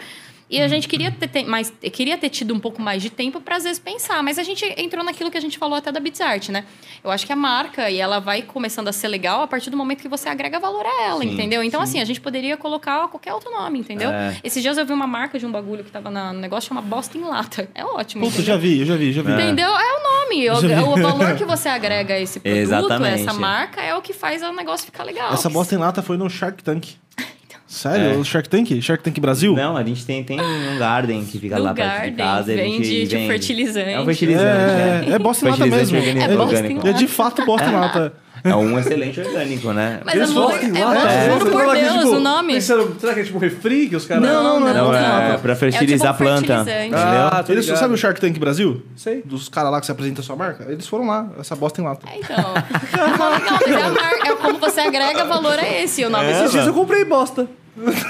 E 0.48 0.62
a 0.62 0.68
gente 0.68 0.88
queria 0.88 1.12
ter, 1.12 1.28
ter 1.28 1.44
mais, 1.44 1.74
queria 1.92 2.18
ter 2.20 2.30
tido 2.30 2.54
um 2.54 2.60
pouco 2.60 2.80
mais 2.80 3.02
de 3.02 3.10
tempo 3.10 3.42
para 3.42 3.56
às 3.56 3.64
vezes 3.64 3.80
pensar, 3.80 4.22
mas 4.22 4.38
a 4.38 4.44
gente 4.44 4.64
entrou 4.78 5.04
naquilo 5.04 5.32
que 5.32 5.38
a 5.38 5.42
gente 5.42 5.58
falou 5.58 5.76
até 5.76 5.92
da 5.92 6.00
Beats 6.00 6.22
Art, 6.22 6.50
né? 6.50 6.66
Eu 7.04 7.10
acho 7.10 7.26
que 7.26 7.34
a 7.34 7.36
marca 7.36 7.90
e 7.90 8.00
ela 8.00 8.20
vai 8.20 8.44
começando 8.44 8.88
a 8.88 8.94
ser 8.94 9.08
legal 9.08 9.42
a 9.42 9.48
partir 9.48 9.72
do 9.72 9.78
momento 9.78 10.02
que 10.02 10.08
você 10.08 10.30
agrega 10.30 10.60
valor 10.60 10.86
a 10.86 11.04
ela, 11.04 11.22
Sim, 11.22 11.34
entendeu? 11.34 11.64
Então 11.64 11.82
assim, 11.82 12.00
a 12.00 12.06
gente 12.06 12.22
poderia 12.22 12.56
colocar 12.58 13.08
qualquer 13.08 13.34
outro 13.34 13.50
nome, 13.52 13.80
entendeu? 13.80 14.12
É. 14.12 14.38
Esses 14.44 14.62
dias 14.62 14.78
eu 14.78 14.86
vi 14.86 14.94
uma 14.94 15.08
marca 15.08 15.40
de 15.40 15.46
um 15.48 15.52
bagulho 15.52 15.84
que 15.84 15.90
tava 15.92 16.12
na- 16.12 16.32
no 16.32 16.40
negócio 16.40 16.68
chama 16.68 16.82
Bosta 16.82 17.18
em 17.18 17.22
Lata. 17.22 17.68
É 17.74 17.84
ótimo. 17.84 18.30
Puta, 18.30 18.44
já 18.44 18.56
vi, 18.56 18.82
eu 18.82 18.86
já 18.86 18.96
vi, 18.96 19.12
já 19.14 19.24
vi. 19.24 19.32
Entendeu? 19.32 19.70
É 19.70 19.94
o 20.00 20.04
nome. 20.04 20.50
O, 20.50 20.94
o 20.94 21.02
valor 21.02 21.36
que 21.36 21.44
você 21.44 21.70
agrega 21.70 22.14
a 22.14 22.20
esse 22.20 22.40
produto, 22.40 22.60
Exatamente. 22.60 23.22
essa 23.22 23.34
marca, 23.34 23.82
é 23.82 23.96
o 23.96 24.02
que 24.02 24.14
faz 24.14 24.44
o 24.44 24.52
negócio 24.52 24.86
ficar 24.86 25.04
legal. 25.04 25.34
Essa 25.34 25.50
bosta 25.50 25.74
em 25.74 25.78
lata 25.80 26.04
foi 26.04 26.18
no 26.18 26.30
Shark 26.30 26.64
Tank. 26.64 26.86
Sério? 27.68 28.06
É. 28.06 28.18
O 28.18 28.24
Shark 28.24 28.48
Tank? 28.48 28.82
Shark 28.82 29.04
Tank 29.04 29.20
Brasil? 29.20 29.56
Não, 29.56 29.76
a 29.76 29.84
gente 29.84 30.06
tem, 30.06 30.24
tem 30.24 30.40
um 30.40 30.78
garden 30.78 31.26
que 31.26 31.40
fica 31.40 31.56
Do 31.56 31.64
lá 31.64 31.74
perto 31.74 31.90
garden, 31.90 32.12
de 32.12 32.18
casa. 32.18 32.54
e 32.54 32.60
a 32.60 32.64
gente 32.64 32.78
vende, 32.78 33.02
tipo, 33.02 33.12
vende. 33.16 33.28
fertilizante. 33.28 33.90
É 33.90 34.00
um 34.02 34.06
fertilizante. 34.06 35.10
É, 35.10 35.14
é 35.14 35.20
bosta 35.20 35.46
mesmo. 35.46 35.98
É 35.98 36.38
orgânico. 36.38 36.88
É 36.88 36.94
de 36.94 37.08
fato 37.08 37.44
bosta 37.46 37.68
em 37.70 37.74
lata. 37.74 38.14
É 38.46 38.56
um 38.56 38.78
excelente 38.80 39.20
orgânico, 39.20 39.74
né? 39.74 40.00
Mas 40.06 40.14
é 40.14 40.18
Eles 40.18 40.30
muito, 40.30 40.48
gostam 40.48 40.76
é, 40.76 40.86
lá, 40.86 41.26
juro 41.26 41.46
Você 41.46 41.52
por 41.52 41.66
que, 41.76 41.82
Deus, 41.82 41.94
tipo, 41.94 42.08
o 42.10 42.20
nome. 42.20 42.54
pensando, 42.54 43.00
será 43.00 43.14
que 43.16 43.20
é 43.20 43.24
tipo 43.24 43.38
um 43.38 43.42
refri 43.42 43.90
que 43.90 43.96
os 43.96 44.06
caras... 44.06 44.24
Não, 44.24 44.44
não, 44.44 44.60
não. 44.60 44.74
Não, 44.74 44.94
em 44.94 44.98
é 44.98 45.02
lata. 45.02 45.40
pra 45.40 45.56
fertilizar 45.56 46.08
É 46.08 46.10
a 46.10 46.14
tipo 46.14 46.24
um 46.24 46.28
planta. 46.28 46.66
Ah, 46.94 47.44
Eles, 47.50 47.66
ligado. 47.66 47.80
sabe 47.80 47.94
o 47.96 47.98
Shark 47.98 48.22
Tank 48.22 48.38
Brasil? 48.38 48.84
Sei. 48.96 49.24
Dos 49.26 49.50
caras 49.50 49.72
lá 49.72 49.80
que 49.80 49.88
você 49.88 49.92
apresenta 49.92 50.22
a 50.22 50.24
sua 50.24 50.36
marca? 50.36 50.72
Eles 50.72 50.88
foram 50.88 51.08
lá, 51.08 51.28
essa 51.40 51.56
bosta 51.56 51.82
em 51.82 51.84
lata. 51.84 52.08
É, 52.08 52.20
então. 52.20 52.38
Não, 52.38 53.18
mas 53.18 53.68
é, 53.68 53.82
a 53.82 53.90
marca, 53.90 54.28
é 54.30 54.36
como 54.36 54.60
você 54.60 54.80
agrega 54.82 55.26
valor 55.26 55.58
a 55.58 55.68
esse, 55.68 56.06
o 56.06 56.10
nome. 56.10 56.30
Esses 56.32 56.52
dias 56.52 56.68
eu 56.68 56.74
comprei 56.74 57.04
bosta. 57.04 57.48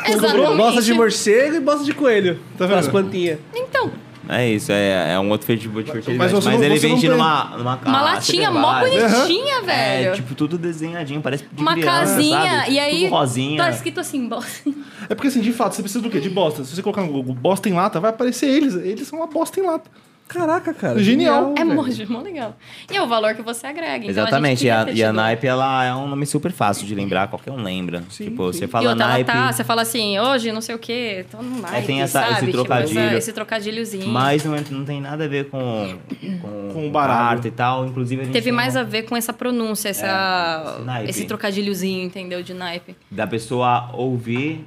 Exatamente. 0.08 0.58
Bosta 0.58 0.82
de 0.82 0.94
morcego 0.94 1.56
e 1.56 1.60
bosta 1.60 1.84
de 1.84 1.94
coelho. 1.94 2.40
Tá 2.58 2.66
As 2.66 2.72
vendo? 2.72 2.92
plantinhas. 2.92 3.40
Então, 3.56 3.90
É 4.28 4.50
isso, 4.50 4.72
é, 4.72 5.14
é 5.14 5.20
um 5.20 5.30
outro 5.30 5.56
tipo 5.58 5.82
de 5.84 5.92
fertilizante. 5.92 6.18
Mas, 6.18 6.32
você 6.32 6.50
não- 6.50 6.64
ele 6.64 6.78
vende 6.80 7.08
numa, 7.08 7.46
numa 7.58 7.60
uma 7.62 7.78
caixa, 7.78 8.02
latinha 8.04 8.52
mó 8.52 8.80
bonitinha, 8.80 9.62
velho. 9.62 10.10
É, 10.10 10.12
tipo, 10.14 10.34
tudo 10.36 10.58
desenhadinho, 10.58 11.22
parece 11.22 11.46
de 11.52 11.62
uma 11.62 11.74
criança, 11.74 12.14
casinha, 12.16 12.60
sabe? 12.60 12.72
e 12.72 12.80
aí 12.80 13.04
Tudo 13.04 13.10
rosinha. 13.12 13.58
tá 13.64 13.70
escrito 13.70 14.00
assim, 14.00 14.28
bosta. 14.28 14.70
É 15.10 15.14
porque 15.14 15.28
assim, 15.28 15.42
de 15.42 15.54
fato, 15.54 15.76
você 15.76 15.82
precisa 15.84 16.02
do 16.04 16.10
quê? 16.10 16.20
De 16.20 16.30
bosta. 16.30 16.64
Se 16.64 16.76
você 16.76 16.82
colocar 16.82 17.02
no 17.04 17.12
Google 17.12 17.36
bosta 17.36 17.70
em 17.70 17.74
lata, 17.74 18.00
vai 18.00 18.10
aparecer 18.10 18.48
eles. 18.48 18.74
Eles 18.76 19.08
são 19.08 19.20
uma 19.20 19.28
bosta 19.28 19.60
em 19.60 19.64
lata. 19.64 19.90
Caraca, 20.28 20.74
cara. 20.74 20.98
Genial. 21.02 21.54
É 21.58 21.64
muito 21.64 22.12
mó 22.12 22.20
legal. 22.22 22.56
E 22.92 22.98
é 22.98 23.02
o 23.02 23.08
valor 23.08 23.36
que 23.36 23.42
você 23.44 23.68
agrega. 23.68 23.98
Então 24.06 24.10
Exatamente, 24.10 24.66
e 24.66 24.70
a, 24.70 24.82
a, 24.82 24.86
queria 24.86 24.94
ter 24.96 25.00
e 25.00 25.04
a 25.04 25.14
Naipe, 25.14 25.46
ela 25.48 25.84
é 25.86 25.94
um 25.94 26.08
nome 26.08 26.26
super 26.26 26.52
fácil 26.52 26.86
de 26.88 26.96
lembrar, 26.96 27.28
qualquer 27.28 27.52
um 27.52 27.62
lembra. 27.62 28.04
Sim, 28.10 28.26
tipo, 28.26 28.52
sim. 28.52 28.60
você 28.60 28.66
E 28.66 28.68
fala 28.68 28.90
outra, 28.90 29.04
ela 29.04 29.14
Naipe, 29.14 29.32
tá, 29.32 29.52
você 29.54 29.64
fala 29.64 29.82
assim, 29.84 30.18
hoje 30.20 30.52
não 30.52 30.62
sei 30.62 30.74
o 30.76 30.80
quê, 30.80 31.26
tô 31.30 31.38
no 31.42 31.62
naipe, 31.62 31.88
tem 31.88 32.02
essa- 32.02 32.22
sabe? 32.22 32.32
esse 32.34 32.40
Tipo, 32.42 32.52
trocadilho. 32.54 33.00
essa- 33.00 33.18
esse 33.18 33.34
trocadilhozinho. 33.34 34.08
mas 34.08 34.44
não, 34.44 34.56
é- 34.56 34.64
não 34.72 34.84
tem 34.84 35.00
nada 35.00 35.26
a 35.26 35.28
ver 35.28 35.46
com, 35.50 35.98
com, 36.42 36.70
Com 36.74 36.88
o 36.88 36.92
carta 36.92 37.48
e 37.48 37.52
tal. 37.52 37.86
Inclusive, 37.86 38.22
a 38.22 38.26
gente 38.26 38.34
Teve 38.34 38.52
mais 38.52 38.76
a 38.76 38.84
ver 38.84 39.04
com 39.04 39.16
essa 39.16 39.32
pronúncia, 39.32 39.90
É, 39.90 39.92
essa, 39.92 40.74
esse 40.76 40.86
naipe. 40.86 41.10
esse 41.12 41.26
trocadilhozinho, 41.26 42.04
entendeu? 42.04 42.42
De 42.42 42.54
naipe. 42.54 42.96
da 43.12 43.28
pessoa 43.28 43.90
ouvir 43.94 44.66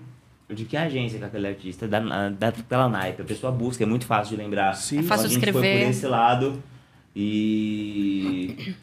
de 0.50 0.64
que 0.64 0.76
agência 0.76 1.18
que 1.18 1.24
aquele 1.24 1.46
artista, 1.48 1.86
da, 1.86 2.28
da, 2.30 2.52
pela 2.52 2.88
naipe. 2.88 3.22
A 3.22 3.24
pessoa 3.24 3.52
busca, 3.52 3.82
é 3.84 3.86
muito 3.86 4.06
fácil 4.06 4.36
de 4.36 4.42
lembrar. 4.42 4.74
Sim. 4.74 5.00
É 5.00 5.02
fácil 5.02 5.26
Então, 5.26 5.26
a 5.26 5.28
gente 5.28 5.36
escrever. 5.48 5.74
foi 5.76 5.84
por 5.84 5.90
esse 5.90 6.06
lado 6.06 6.62
e... 7.14 8.74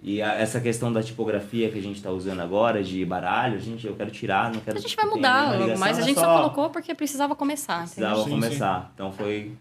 E 0.00 0.22
a- 0.22 0.34
essa 0.34 0.60
questão 0.60 0.92
da 0.92 1.02
tipografia 1.02 1.68
que 1.70 1.78
a 1.78 1.82
gente 1.82 1.96
está 1.96 2.08
usando 2.10 2.38
agora, 2.40 2.84
de 2.84 3.04
baralho, 3.04 3.58
gente, 3.58 3.84
eu 3.84 3.96
quero 3.96 4.12
tirar, 4.12 4.52
não 4.52 4.60
quero 4.60 4.78
A 4.78 4.80
gente 4.80 4.94
vai 4.94 5.06
mudar 5.06 5.58
ligação, 5.58 5.78
mas 5.78 5.98
a 5.98 6.00
é 6.00 6.04
gente 6.04 6.20
só 6.20 6.36
colocou 6.36 6.70
porque 6.70 6.94
precisava 6.94 7.34
começar? 7.34 7.80
Precisava 7.80 8.22
Sim, 8.22 8.30
começar. 8.30 8.92
Então 8.94 9.10
foi, 9.10 9.52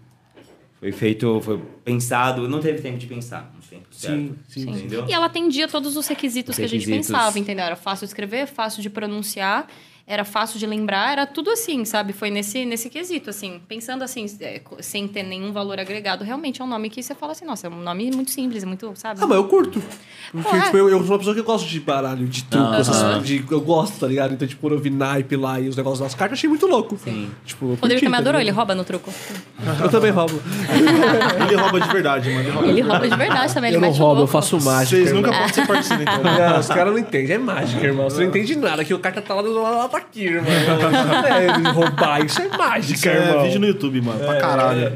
Foi 0.79 0.91
feito, 0.91 1.41
foi 1.41 1.59
pensado, 1.83 2.47
não 2.47 2.59
teve 2.59 2.79
tempo 2.83 2.99
de 2.99 3.07
pensar 3.07 3.51
no 3.55 3.61
tempo 3.67 3.87
certo. 3.89 4.15
Sim, 4.47 4.61
sim. 4.61 4.69
Entendeu? 4.69 5.05
E 5.09 5.11
ela 5.11 5.25
atendia 5.25 5.67
todos 5.67 5.97
os 5.97 6.07
requisitos 6.07 6.51
Os 6.51 6.55
que 6.59 6.65
a 6.65 6.67
gente 6.69 6.81
requisitos. 6.85 7.07
pensava, 7.07 7.39
entendeu? 7.39 7.65
Era 7.65 7.75
fácil 7.75 8.05
de 8.05 8.11
escrever, 8.11 8.45
fácil 8.45 8.83
de 8.83 8.91
pronunciar, 8.91 9.67
era 10.09 10.23
fácil 10.23 10.57
de 10.57 10.65
lembrar, 10.65 11.11
era 11.11 11.25
tudo 11.27 11.49
assim, 11.51 11.83
sabe? 11.83 12.13
Foi 12.13 12.29
nesse, 12.31 12.63
nesse 12.65 12.89
quesito, 12.89 13.29
assim. 13.29 13.59
Pensando 13.67 14.03
assim, 14.05 14.25
é, 14.39 14.61
sem 14.79 15.05
ter 15.05 15.21
nenhum 15.21 15.51
valor 15.51 15.77
agregado, 15.81 16.23
realmente 16.23 16.61
é 16.61 16.65
um 16.65 16.67
nome 16.67 16.89
que 16.89 17.03
você 17.03 17.13
fala 17.13 17.33
assim, 17.33 17.43
nossa, 17.43 17.67
é 17.67 17.69
um 17.69 17.81
nome 17.81 18.09
muito 18.15 18.31
simples, 18.31 18.63
muito, 18.63 18.89
sabe? 18.95 19.19
Ah, 19.21 19.27
mas 19.27 19.35
eu 19.37 19.43
curto. 19.49 19.83
Porque, 20.31 20.49
Pô, 20.49 20.55
é. 20.55 20.61
tipo, 20.61 20.77
eu, 20.77 20.89
eu 20.89 20.99
sou 21.01 21.11
uma 21.11 21.17
pessoa 21.17 21.33
que 21.33 21.41
eu 21.41 21.43
gosto 21.43 21.67
de 21.67 21.79
baralho, 21.81 22.25
de 22.25 22.43
truco, 22.45 22.73
essas 22.75 23.21
de- 23.23 23.43
Eu 23.51 23.59
gosto, 23.59 23.99
tá 23.99 24.07
ligado? 24.07 24.33
Então, 24.33 24.47
tipo, 24.47 24.61
quando 24.61 24.73
eu 24.73 24.79
vi 24.79 24.89
naipe 24.89 25.35
lá 25.35 25.59
e 25.59 25.67
os 25.67 25.75
negócios 25.75 25.99
das 25.99 26.15
cartas, 26.15 26.39
achei 26.39 26.49
muito 26.49 26.65
louco. 26.67 26.97
Sim. 27.03 27.29
Tipo, 27.45 27.65
eu 27.65 27.69
O 27.69 27.71
Rodrigo 27.71 27.81
curti, 27.89 27.99
também 28.05 28.11
tá 28.11 28.17
adorou, 28.19 28.39
ele 28.39 28.51
rouba 28.51 28.73
no 28.75 28.85
truco. 28.85 29.11
Eu 29.81 29.89
também 29.89 30.11
roubo. 30.11 30.39
Ele 31.47 31.55
rouba 31.55 31.79
de 31.81 31.87
verdade, 31.89 32.29
mano. 32.29 32.41
Ele 32.41 32.51
rouba. 32.51 32.67
Ele 32.69 32.81
rouba 32.81 33.09
de 33.09 33.15
verdade 33.15 33.53
também, 33.53 33.69
ele 33.69 33.77
Eu 33.77 33.81
não 33.81 33.89
roubo, 33.91 34.21
eu 34.21 34.27
faço 34.27 34.59
mágica. 34.61 34.95
Vocês 34.97 35.11
nunca 35.11 35.31
podem 35.31 35.53
ser 35.53 35.67
parecidos, 35.67 36.01
então. 36.01 36.23
Não, 36.23 36.59
os 36.59 36.67
caras 36.67 36.93
não 36.93 36.99
entendem. 36.99 37.31
É 37.35 37.37
mágica, 37.37 37.85
irmão. 37.85 38.09
Você 38.09 38.21
não 38.21 38.29
entende 38.29 38.55
nada. 38.55 38.85
Que 38.85 38.93
o 38.93 38.99
carta 38.99 39.21
tá 39.21 39.33
lá 39.33 39.41
do 39.41 39.53
lado 39.61 39.96
tá 39.99 40.05
aqui, 40.07 40.23
irmão. 40.25 40.51
É 40.51 41.69
roubar. 41.71 42.25
Isso 42.25 42.41
é 42.41 42.49
mágica, 42.57 42.93
Isso 42.93 43.07
irmão. 43.09 43.39
é 43.39 43.43
vídeo 43.43 43.59
no 43.59 43.67
YouTube, 43.67 44.01
mano. 44.01 44.19
Pra 44.19 44.37
caralho. 44.37 44.93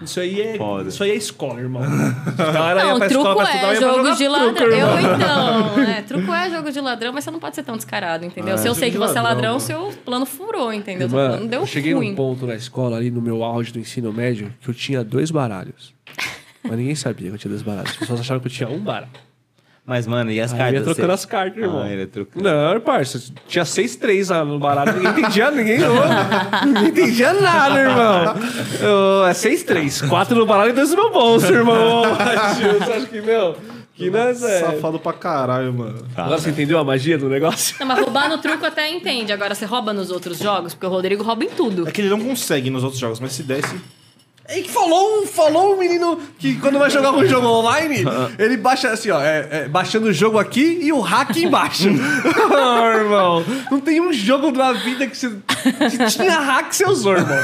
Isso 0.00 0.20
aí 0.20 0.40
é. 0.40 0.56
Foda. 0.56 0.88
Isso 0.90 1.02
aí 1.02 1.10
é 1.10 1.14
escola, 1.16 1.58
irmão. 1.60 1.82
Ia 2.38 2.84
Não, 2.84 2.98
pra 2.98 3.08
truco 3.08 3.28
escola 3.28 3.34
pra 3.34 3.54
estudar, 3.54 3.74
é 3.74 3.78
pra 3.78 3.80
jogo 3.80 4.10
de 4.12 4.24
truco, 4.24 4.32
ladrão. 4.32 4.68
irmão. 4.68 4.98
Eu 5.00 5.14
então, 5.16 5.82
é, 5.90 6.02
truco 6.02 6.32
é 6.32 6.50
jogo 6.50 6.70
de 6.70 6.80
ladrão, 6.80 7.12
mas 7.12 7.24
você 7.24 7.30
não 7.32 7.40
pode 7.40 7.56
ser 7.56 7.64
tão 7.64 7.76
descarado, 7.76 8.24
entendeu? 8.24 8.54
Ah, 8.54 8.58
Se 8.58 8.68
eu 8.68 8.74
sei 8.76 8.92
que 8.92 8.96
você 8.98 9.18
é 9.18 9.20
ladrão, 9.20 9.54
ladrão, 9.54 9.60
seu 9.60 9.92
plano 10.04 10.24
furou, 10.24 10.72
entendeu? 10.72 11.08
Seu 11.08 11.18
Mano, 11.18 11.32
plano 11.34 11.48
deu 11.48 11.60
eu 11.62 11.66
cheguei 11.66 11.94
ruim. 11.94 12.10
num 12.10 12.14
ponto 12.14 12.46
na 12.46 12.54
escola, 12.54 12.96
ali 12.96 13.10
no 13.10 13.20
meu 13.20 13.42
auge 13.42 13.72
do 13.72 13.80
ensino 13.80 14.12
médio, 14.12 14.54
que 14.60 14.68
eu 14.70 14.74
tinha 14.74 15.02
dois 15.02 15.32
baralhos. 15.32 15.92
Mas 16.62 16.78
ninguém 16.78 16.94
sabia 16.94 17.28
que 17.30 17.34
eu 17.34 17.38
tinha 17.38 17.50
dois 17.50 17.62
baralhos. 17.62 17.90
As 17.90 17.96
pessoas 17.96 18.20
achavam 18.20 18.40
que 18.40 18.46
eu 18.46 18.52
tinha 18.52 18.68
um 18.68 18.78
baralho. 18.78 19.10
Mas, 19.88 20.06
mano, 20.06 20.30
e 20.30 20.38
as 20.38 20.52
Aí 20.52 20.58
eu 20.58 20.58
cartas? 20.58 20.74
ia 20.80 20.84
trocando 20.84 21.06
Você- 21.08 21.14
as 21.14 21.24
cartas, 21.24 21.62
irmão. 21.62 21.82
Ah, 21.82 21.88
ele 21.90 22.02
é 22.02 22.06
trocando. 22.06 22.44
Não, 22.44 22.80
parça, 22.80 23.18
tinha 23.48 23.64
6-3 23.64 24.28
lá 24.28 24.44
no 24.44 24.58
baralho, 24.58 24.92
ninguém 24.92 25.10
entendia, 25.12 25.50
ninguém, 25.50 25.78
ninguém 26.66 26.88
entendia 26.88 27.32
nada, 27.32 27.80
irmão. 27.80 28.34
Eu, 28.82 29.26
é 29.26 29.32
6-3, 29.32 30.02
4 30.06 30.36
no 30.36 30.44
baralho 30.44 30.70
e 30.70 30.72
2 30.74 30.90
no 30.90 30.96
meu 30.96 31.10
bolso, 31.10 31.46
irmão. 31.50 32.02
Você 32.04 32.92
acha 32.92 33.06
que, 33.06 33.20
meu, 33.22 33.56
que 33.94 34.10
nós 34.10 34.42
é... 34.42 34.60
Safado 34.60 34.98
pra 34.98 35.14
caralho, 35.14 35.72
mano. 35.72 36.06
Agora 36.14 36.38
você 36.38 36.50
entendeu 36.50 36.78
a 36.78 36.84
magia 36.84 37.16
do 37.16 37.28
negócio? 37.30 37.74
Não, 37.80 37.86
mas 37.86 37.98
roubar 38.00 38.28
no 38.28 38.36
truco 38.38 38.66
até 38.66 38.90
entende. 38.90 39.32
Agora 39.32 39.54
você 39.54 39.64
rouba 39.64 39.94
nos 39.94 40.10
outros 40.10 40.38
jogos, 40.38 40.74
porque 40.74 40.86
o 40.86 40.90
Rodrigo 40.90 41.22
rouba 41.22 41.44
em 41.44 41.48
tudo. 41.48 41.88
É 41.88 41.90
que 41.90 42.02
ele 42.02 42.10
não 42.10 42.20
consegue 42.20 42.68
nos 42.68 42.82
outros 42.84 43.00
jogos, 43.00 43.20
mas 43.20 43.32
se 43.32 43.42
desse. 43.42 43.74
É 44.50 44.62
que 44.62 44.70
falou, 44.70 45.26
falou 45.26 45.74
um 45.74 45.78
menino 45.78 46.18
que 46.38 46.54
quando 46.58 46.78
vai 46.78 46.88
jogar 46.88 47.12
um 47.12 47.26
jogo 47.26 47.46
online, 47.46 48.02
ele 48.38 48.56
baixa 48.56 48.88
assim, 48.88 49.10
ó, 49.10 49.20
é, 49.20 49.46
é, 49.50 49.68
baixando 49.68 50.06
o 50.06 50.12
jogo 50.12 50.38
aqui 50.38 50.78
e 50.80 50.90
o 50.90 51.00
hack 51.00 51.36
embaixo. 51.36 51.90
oh, 51.92 52.98
irmão, 52.98 53.44
não 53.70 53.78
tem 53.78 54.00
um 54.00 54.10
jogo 54.10 54.50
na 54.50 54.72
vida 54.72 55.06
que 55.06 55.14
você 55.14 55.28
que 55.28 56.06
tinha 56.06 56.40
hack 56.40 56.72
você 56.72 56.86
usou, 56.86 57.12
irmão. 57.12 57.36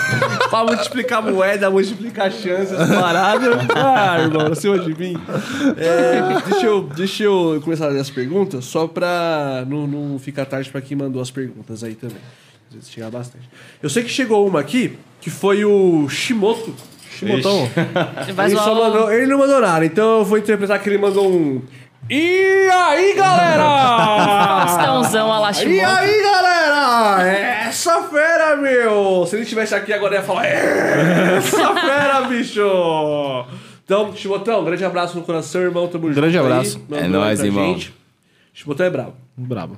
pra 0.48 0.64
multiplicar 0.64 1.22
moeda, 1.22 1.68
multiplicar 1.68 2.32
chances, 2.32 2.78
paradas. 2.98 3.54
Ah, 3.74 4.20
irmão, 4.20 4.46
acima 4.50 4.78
de 4.78 4.98
mim. 4.98 5.14
É, 5.76 6.40
deixa, 6.48 6.66
eu, 6.66 6.82
deixa 6.84 7.24
eu 7.24 7.60
começar 7.62 7.88
as 7.88 8.08
perguntas, 8.08 8.64
só 8.64 8.86
pra 8.86 9.62
não, 9.68 9.86
não 9.86 10.18
ficar 10.18 10.46
tarde 10.46 10.70
pra 10.70 10.80
quem 10.80 10.96
mandou 10.96 11.20
as 11.20 11.30
perguntas 11.30 11.84
aí 11.84 11.96
também. 11.96 12.16
Chegar 12.82 13.10
bastante. 13.10 13.46
Eu 13.82 13.90
sei 13.90 14.02
que 14.02 14.08
chegou 14.08 14.48
uma 14.48 14.60
aqui, 14.60 14.98
que 15.20 15.28
foi 15.28 15.66
o 15.66 16.08
Shimoto. 16.08 16.74
Shimotão. 17.18 17.68
Vai 18.34 18.46
Ele, 18.46 18.56
só 18.56 18.74
mandou, 18.74 19.12
ele 19.12 19.26
não 19.26 19.38
mandou 19.38 19.60
nada, 19.60 19.84
então 19.84 20.18
eu 20.18 20.24
vou 20.24 20.38
interpretar 20.38 20.78
que 20.80 20.88
ele 20.88 20.98
mandou 20.98 21.30
um. 21.30 21.62
E 22.10 22.68
aí, 22.70 23.14
galera? 23.14 23.64
Faustãozão 24.66 25.32
a 25.32 25.50
E 25.52 25.80
aí, 25.80 26.22
galera? 26.22 27.26
Essa 27.66 28.02
fera, 28.02 28.56
meu! 28.56 29.24
Se 29.26 29.36
ele 29.36 29.44
estivesse 29.44 29.74
aqui 29.74 29.92
agora, 29.92 30.14
eu 30.16 30.20
ia 30.20 30.24
falar: 30.26 30.46
Essa 30.46 31.74
fera, 31.74 32.20
bicho! 32.22 32.60
Então, 33.84 34.14
Chimotão, 34.14 34.60
um 34.60 34.64
grande 34.64 34.84
abraço 34.84 35.16
no 35.16 35.24
coração, 35.24 35.60
irmão. 35.62 35.88
Tamo 35.88 36.08
junto. 36.08 36.16
grande 36.20 36.38
aí. 36.38 36.44
abraço. 36.44 36.78
Mandou 36.88 36.98
É 36.98 37.02
aí 37.04 37.08
nóis, 37.08 37.40
irmão. 37.42 37.72
gente. 37.72 37.94
Chimotão 38.52 38.86
é 38.86 38.90
brabo. 38.90 39.14
Brabo. 39.36 39.76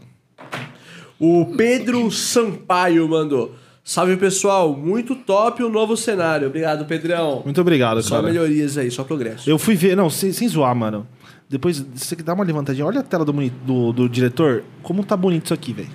O 1.18 1.54
Pedro 1.56 2.10
Sampaio 2.10 3.08
mandou. 3.08 3.54
Salve 3.88 4.16
pessoal, 4.16 4.72
muito 4.76 5.14
top 5.14 5.62
o 5.62 5.68
novo 5.68 5.96
cenário. 5.96 6.48
Obrigado, 6.48 6.84
Pedrão. 6.86 7.42
Muito 7.44 7.60
obrigado, 7.60 8.02
Só 8.02 8.16
cara. 8.16 8.26
melhorias 8.26 8.76
aí, 8.76 8.90
só 8.90 9.04
progresso. 9.04 9.48
Eu 9.48 9.60
fui 9.60 9.76
ver, 9.76 9.96
não, 9.96 10.10
sem, 10.10 10.32
sem 10.32 10.48
zoar, 10.48 10.74
mano. 10.74 11.06
Depois, 11.48 11.86
você 11.94 12.16
dá 12.16 12.34
uma 12.34 12.42
levantadinha, 12.42 12.84
olha 12.84 12.98
a 12.98 13.02
tela 13.04 13.24
do, 13.24 13.32
do, 13.32 13.92
do 13.92 14.08
diretor, 14.08 14.64
como 14.82 15.04
tá 15.04 15.16
bonito 15.16 15.44
isso 15.44 15.54
aqui, 15.54 15.72
velho. 15.72 15.88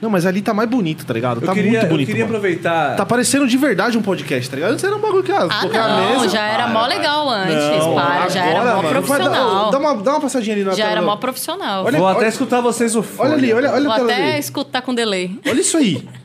Não, 0.00 0.08
mas 0.08 0.24
ali 0.24 0.40
tá 0.40 0.54
mais 0.54 0.70
bonito, 0.70 1.04
tá 1.04 1.12
ligado? 1.12 1.42
Eu 1.42 1.46
tá 1.46 1.52
queria, 1.52 1.72
muito 1.72 1.86
bonito. 1.86 2.00
eu 2.00 2.06
queria 2.06 2.24
mano. 2.24 2.36
aproveitar. 2.38 2.96
Tá 2.96 3.04
parecendo 3.04 3.46
de 3.46 3.58
verdade 3.58 3.98
um 3.98 4.02
podcast, 4.02 4.48
tá 4.48 4.56
ligado? 4.56 4.72
Antes 4.72 4.82
era 4.82 4.96
um 4.96 4.98
bagulho 5.00 5.22
que 5.22 5.30
ah, 5.30 5.46
Ah, 5.50 5.60
colocar 5.60 5.84
a 5.84 5.88
não, 6.00 6.20
mesa. 6.20 6.28
já 6.30 6.46
era 6.46 6.66
mó 6.68 6.86
legal 6.86 7.28
antes. 7.28 7.54
Não, 7.54 7.94
para, 7.94 8.28
já 8.30 8.40
era 8.42 8.60
agora, 8.62 8.74
mó 8.76 8.82
mano, 8.82 8.88
profissional. 8.88 9.70
Dá, 9.70 9.78
uma, 9.78 9.94
dá 10.02 10.10
uma 10.12 10.20
passadinha 10.22 10.56
ali 10.56 10.64
na 10.64 10.70
Já 10.70 10.76
tela. 10.78 10.90
era 10.92 11.00
do- 11.02 11.06
mó 11.06 11.16
profissional. 11.16 11.84
Olha- 11.84 11.98
Vou 11.98 12.08
até 12.08 12.18
olha- 12.20 12.28
escutar 12.28 12.62
vocês 12.62 12.96
o 12.96 13.02
fone. 13.02 13.28
Olha 13.28 13.38
ali, 13.38 13.52
olha, 13.52 13.70
olha 13.70 13.82
Vou 13.84 13.92
a 13.92 13.96
tela 13.96 14.12
até 14.12 14.30
ali. 14.30 14.40
escutar 14.40 14.80
com 14.80 14.94
delay. 14.94 15.38
Olha 15.46 15.60
isso 15.60 15.76
aí. 15.76 16.02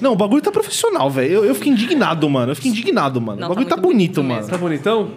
Não, 0.00 0.12
o 0.12 0.16
bagulho 0.16 0.42
tá 0.42 0.50
profissional, 0.50 1.10
velho. 1.10 1.32
Eu, 1.32 1.44
eu 1.44 1.54
fiquei 1.54 1.72
indignado, 1.72 2.28
mano. 2.28 2.52
Eu 2.52 2.56
fiquei 2.56 2.70
indignado, 2.70 3.20
mano. 3.20 3.40
Não, 3.40 3.46
o 3.46 3.50
bagulho 3.50 3.66
tá 3.68 3.76
tá, 3.76 3.80
bonito, 3.82 4.22
bonito 4.22 4.34
mano. 4.34 4.48
Tá 4.48 4.58
bonitão? 4.58 5.10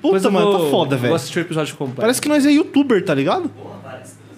Puta, 0.00 0.30
mano, 0.30 0.52
vou- 0.52 0.64
tá 0.64 0.70
foda, 0.70 0.90
Vou 0.96 1.02
velho. 1.02 1.14
assistir 1.14 1.38
o 1.38 1.42
episódio 1.42 1.74
completo. 1.76 2.00
Parece 2.02 2.20
que 2.20 2.28
nós 2.28 2.46
é 2.46 2.50
youtuber, 2.52 3.04
tá 3.04 3.14
ligado? 3.14 3.50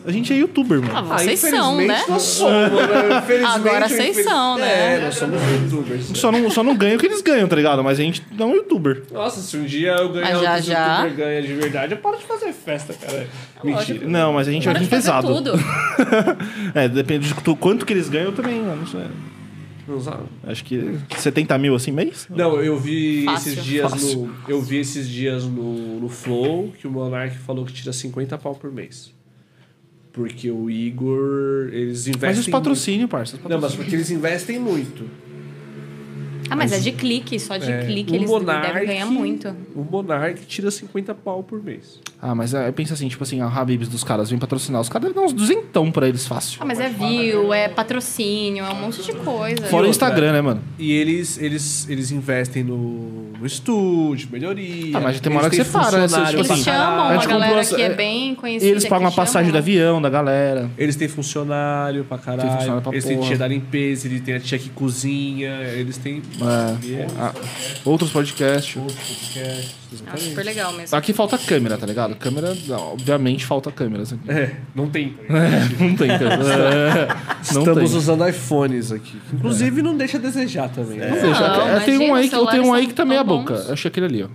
A 0.09 0.13
gente 0.13 0.33
é 0.33 0.37
youtuber, 0.37 0.81
Ah, 0.91 1.03
mano. 1.03 1.19
vocês 1.19 1.39
são, 1.39 1.77
né? 1.77 2.03
Nós 2.09 2.23
somos, 2.23 2.53
né? 2.73 3.19
Infelizmente, 3.19 3.45
Agora 3.57 3.89
vocês 3.89 4.09
infeliz- 4.09 4.25
são, 4.25 4.57
né? 4.57 4.95
É, 4.97 5.01
nós 5.05 5.15
somos 5.17 5.41
youtubers. 5.43 6.05
Só 6.15 6.33
não, 6.33 6.51
só 6.51 6.63
não 6.63 6.75
ganha 6.75 6.97
o 6.97 6.99
que 6.99 7.05
eles 7.05 7.21
ganham, 7.21 7.47
tá 7.47 7.55
ligado? 7.55 7.85
Mas 7.85 8.01
a 8.01 8.03
gente 8.03 8.23
não 8.33 8.49
é 8.49 8.53
um 8.53 8.55
youtuber. 8.57 9.03
Nossa, 9.13 9.43
se 9.43 9.55
um 9.59 9.65
dia 9.67 9.91
eu 9.97 10.09
ganhar 10.11 10.37
o 10.39 10.41
que 10.63 10.63
já. 10.67 10.89
youtubers 11.03 11.17
ganham 11.17 11.43
de 11.43 11.53
verdade, 11.53 11.93
eu 11.93 11.99
paro 11.99 12.17
de 12.17 12.25
fazer 12.25 12.53
festa, 12.55 12.95
cara. 12.95 13.27
Mentira. 13.63 14.09
Não, 14.09 14.33
mas 14.33 14.49
a 14.49 14.51
gente 14.51 14.65
vai 14.65 14.75
de 14.75 14.81
vir 14.81 14.89
pesado. 14.89 15.27
tudo. 15.29 15.53
é, 16.75 16.89
depende 16.89 17.29
de 17.29 17.35
tu- 17.43 17.55
quanto 17.57 17.85
que 17.85 17.93
eles 17.93 18.09
ganham 18.09 18.33
também, 18.33 18.57
eu 18.59 18.77
não 18.77 18.87
sei. 18.87 19.03
Não 19.87 20.01
sabe? 20.01 20.23
Acho 20.47 20.65
que 20.65 20.99
70 21.17 21.57
mil 21.59 21.75
assim 21.75 21.91
mês? 21.93 22.27
Não, 22.31 22.61
eu 22.63 22.79
vi 22.79 23.25
Fácil. 23.25 23.53
esses 23.53 23.65
dias 23.65 23.91
Fácil. 23.91 24.19
no. 24.21 24.35
Eu 24.47 24.61
vi 24.61 24.79
esses 24.79 25.09
dias 25.09 25.45
no, 25.45 26.01
no 26.01 26.09
Flow 26.11 26.73
que 26.79 26.87
o 26.87 26.91
Monark 26.91 27.37
falou 27.39 27.65
que 27.65 27.73
tira 27.73 27.93
50 27.93 28.37
pau 28.37 28.55
por 28.55 28.71
mês. 28.71 29.13
Porque 30.19 30.51
o 30.51 30.69
Igor. 30.69 31.69
Eles 31.73 32.09
investem. 32.09 32.29
Mas 32.29 32.39
os 32.41 32.49
patrocínios, 32.49 33.09
parça. 33.09 33.37
os 33.37 33.41
muito. 33.41 33.55
Não, 33.55 33.61
mas 33.61 33.77
porque 33.77 33.95
eles 33.95 34.11
investem 34.11 34.59
muito. 34.59 35.09
Ah, 36.51 36.57
mas 36.57 36.73
é 36.73 36.79
de 36.79 36.93
clique, 36.93 37.39
só 37.39 37.57
de 37.57 37.71
É, 37.71 37.85
clique 37.85 38.13
o 38.13 38.15
eles 38.17 38.29
Monark- 38.31 38.67
devem 38.73 38.87
ganhar 38.87 39.07
muito. 39.07 39.55
O 39.75 39.83
Monark 39.83 40.41
tira 40.47 40.71
50 40.71 41.15
pau 41.15 41.43
por 41.43 41.63
mês. 41.63 42.01
Ah, 42.21 42.35
mas 42.35 42.53
é, 42.55 42.71
pensa 42.73 42.95
assim, 42.95 43.09
tipo 43.09 43.23
assim, 43.23 43.41
a 43.41 43.47
Habibs 43.47 43.89
dos 43.89 44.03
caras 44.03 44.31
vem 44.31 44.39
patrocinar. 44.39 44.81
Os 44.81 44.89
caras 44.89 45.09
devem 45.09 45.17
dar 45.23 45.27
uns 45.27 45.33
duzentão 45.33 45.91
pra 45.93 46.09
eles 46.09 46.27
fácil. 46.27 46.59
Ah, 46.61 46.65
mas 46.65 46.81
é 46.81 46.89
view, 46.89 47.53
é 47.53 47.69
patrocínio, 47.69 48.65
é 48.65 48.71
um 48.71 48.75
monte 48.81 49.03
de 49.03 49.13
coisa. 49.13 49.63
Fora 49.67 49.87
o 49.87 49.91
Instagram, 49.91 50.33
né, 50.33 50.41
mano? 50.41 50.61
E 50.79 50.93
eles, 50.93 51.39
eles, 51.41 51.89
eles 51.89 52.11
investem 52.11 52.65
no, 52.65 53.33
no 53.39 53.47
estúdio, 53.47 54.29
melhoria. 54.33 54.97
Ah, 54.97 55.01
mas 55.01 55.21
tem 55.21 55.31
uma 55.31 55.41
hora 55.41 55.51
que 55.51 55.57
você 55.57 55.65
para, 55.65 55.99
né? 55.99 56.09
Você, 56.09 56.17
tipo 56.25 56.37
Eles 56.39 56.51
assim, 56.51 56.63
chamam 56.65 56.83
a 57.01 57.09
uma 57.09 57.15
comprou 57.21 57.41
galera 57.41 57.65
que 57.65 57.75
é 57.77 57.81
é, 57.83 57.95
bem 57.95 58.33
E 58.33 58.37
conhecida. 58.37 58.71
eles 58.71 58.87
pagam 58.87 59.07
a 59.09 59.13
passagem 59.13 59.53
do 59.53 59.59
avião 59.59 60.01
da 60.03 60.11
galera. 60.11 60.69
Eles 60.77 60.97
têm 60.97 61.07
funcionário 61.09 62.05
pra 62.05 62.19
caralho. 62.19 62.43
Tem 62.49 62.51
funcionário 62.59 62.83
pra 62.83 62.93
eles 62.93 63.05
têm 63.05 63.21
tia 63.21 63.37
da 63.39 63.47
limpeza, 63.49 64.07
eles 64.09 64.21
têm 64.23 64.35
a 64.35 64.41
tia 64.41 64.59
que 64.59 64.69
cozinha, 64.71 65.51
eles 65.75 65.97
têm. 65.99 66.21
É. 66.41 67.07
Ah, 67.19 67.35
outros 67.85 68.11
podcasts. 68.11 68.77
Ah, 70.07 70.17
super 70.17 70.45
legal 70.45 70.73
mesmo. 70.73 70.97
Aqui 70.97 71.13
falta 71.13 71.37
câmera, 71.39 71.77
tá 71.79 71.87
ligado? 71.87 72.15
Câmera, 72.17 72.57
obviamente, 72.71 73.45
falta 73.47 73.71
câmeras 73.73 74.13
aqui. 74.13 74.31
É, 74.31 74.57
não 74.75 74.89
tem. 74.89 75.17
Não 75.79 75.95
tem 75.97 76.09
câmera. 76.19 76.39
É, 77.49 77.55
não 77.55 77.63
Estamos 77.63 77.91
tem. 77.91 77.99
usando 77.99 78.29
iPhones 78.29 78.93
aqui. 78.93 79.21
Inclusive, 79.33 79.81
não 79.83 79.97
deixa 79.97 80.19
a 80.19 80.21
desejar 80.21 80.69
também. 80.69 80.99
né? 80.99 81.11
Não 81.11 81.21
deixa. 81.23 81.49
Não, 81.49 81.69
É, 81.69 81.81
tem 81.81 81.99
um 81.99 82.15
aí 82.15 82.31
eu 82.31 82.47
tenho 82.47 82.67
um 82.67 82.75
aí 82.75 82.87
que 82.87 82.95
tá 82.95 83.05
meia 83.05 83.21
celulares 83.21 83.45
boca. 83.47 83.55
são 83.55 83.63
tão 83.63 83.69
Eu 83.69 83.75
achei 83.75 83.89
aquele 83.89 84.07
ali, 84.07 84.23
ó. 84.25 84.29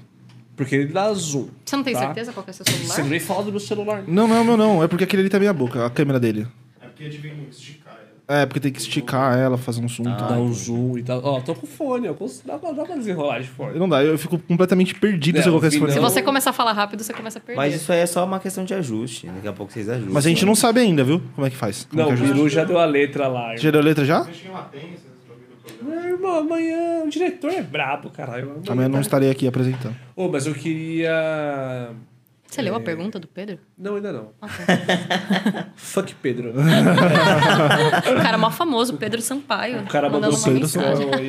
Porque 0.56 0.76
ele 0.76 0.94
dá 0.94 1.12
zoom. 1.14 1.48
Você 1.66 1.76
não 1.76 1.84
tem 1.84 1.94
Tá. 1.94 2.00
certeza 2.02 2.32
qual 2.34 2.44
que 2.44 2.50
é 2.52 2.54
seu 2.54 2.66
Você 2.66 2.72
celular? 2.88 3.10
nem 3.10 3.20
fala 3.20 3.44
do 3.44 3.52
meu 3.52 3.60
celular. 3.60 4.04
Não, 4.08 4.28
não, 4.28 4.44
meu 4.44 4.56
não. 4.58 4.84
É 4.84 4.88
porque 4.88 5.04
aquele 5.04 5.22
ali 5.24 5.30
tá 5.30 5.40
meia 5.40 5.54
boca, 5.54 5.86
a 5.86 5.90
câmera 5.90 6.20
dele. 6.20 6.48
É 6.82 6.86
porque 6.88 7.06
esticar 7.06 7.34
ela. 7.50 7.83
É, 8.26 8.46
porque 8.46 8.60
tem 8.62 8.72
que 8.72 8.80
esticar 8.80 9.38
ela, 9.38 9.58
fazer 9.58 9.84
um 9.84 9.88
zoom 9.90 10.04
Dá 10.06 10.16
tal. 10.16 10.40
um 10.42 10.54
zoom 10.54 10.98
e 10.98 11.04
tal. 11.04 11.22
Ó, 11.24 11.42
tô 11.42 11.54
com 11.54 11.68
fone, 11.68 12.08
eu 12.08 12.16
consigo, 12.16 12.48
dá, 12.48 12.58
pra, 12.58 12.72
dá 12.72 12.86
pra 12.86 12.96
desenrolar 12.96 13.40
de 13.40 13.48
fone. 13.50 13.78
Não 13.78 13.88
dá, 13.90 14.02
eu 14.02 14.18
fico 14.18 14.40
completamente 14.40 14.96
perdido 14.96 15.36
se 15.36 15.42
eu 15.42 15.46
Não, 15.48 15.52
colocar 15.52 15.68
esse 15.68 15.78
fone. 15.78 15.92
Se 15.92 16.00
não. 16.00 16.10
você 16.10 16.22
começar 16.22 16.52
a 16.52 16.54
falar 16.54 16.72
rápido, 16.72 17.04
você 17.04 17.14
começa 17.14 17.38
a 17.40 17.42
perder. 17.42 17.58
Mas 17.58 17.76
isso 17.76 17.92
aí 17.92 18.00
é 18.00 18.06
só 18.06 18.24
uma 18.24 18.40
questão 18.40 18.64
de 18.64 18.74
ajuste. 18.74 19.28
Daqui 19.28 19.48
a 19.48 19.52
pouco 19.54 19.74
vocês 19.74 19.90
ajustam. 19.90 20.14
Mas 20.14 20.26
a 20.26 20.30
gente 20.30 20.46
não 20.46 20.56
sabe 20.56 20.80
ainda, 20.80 21.04
viu? 21.04 21.22
Como 21.36 21.46
é 21.46 21.50
que 21.50 21.58
faz. 21.58 21.86
Como 21.90 22.02
Não, 22.02 22.16
que 22.16 22.24
o. 22.24 22.26
Biru 22.26 22.48
já 22.48 22.64
deu 22.64 22.80
a 22.80 22.86
letra 22.86 23.28
lá. 23.28 23.56
Já 23.58 23.70
deu 23.72 23.82
a 23.82 23.84
letra 23.84 24.06
já? 24.06 24.24
Vocês 24.24 24.38
tinham 24.38 24.54
latência. 24.54 25.14
Meu 25.82 26.00
irmão, 26.02 26.36
amanhã 26.38 27.04
o 27.06 27.10
diretor 27.10 27.52
é 27.52 27.62
brabo, 27.62 28.10
caralho. 28.10 28.62
Amanhã 28.70 28.88
não 28.88 29.02
estarei 29.02 29.30
aqui 29.30 29.46
apresentando. 29.46 29.96
Ô, 30.16 30.30
mas 30.30 30.46
eu 30.48 30.54
queria. 30.54 31.90
Você 32.54 32.62
leu 32.62 32.76
a 32.76 32.80
pergunta 32.80 33.20
do 33.20 33.28
Pedro? 33.28 33.58
Não, 33.78 33.96
ainda 33.96 34.12
não. 34.14 34.26
Tá. 34.40 34.48
Fuck 35.76 36.14
Pedro. 36.16 36.52
O 36.52 38.22
cara 38.22 38.38
mó 38.38 38.50
famoso, 38.52 38.94
Pedro 38.96 39.22
Sampaio. 39.22 39.80
O 39.82 39.88
cara 39.88 40.10
mandou 40.10 40.32
mandando 40.32 40.50
uma 40.50 40.54
Pedro. 40.54 40.68
Sampaio 40.68 41.10
aí. 41.16 41.28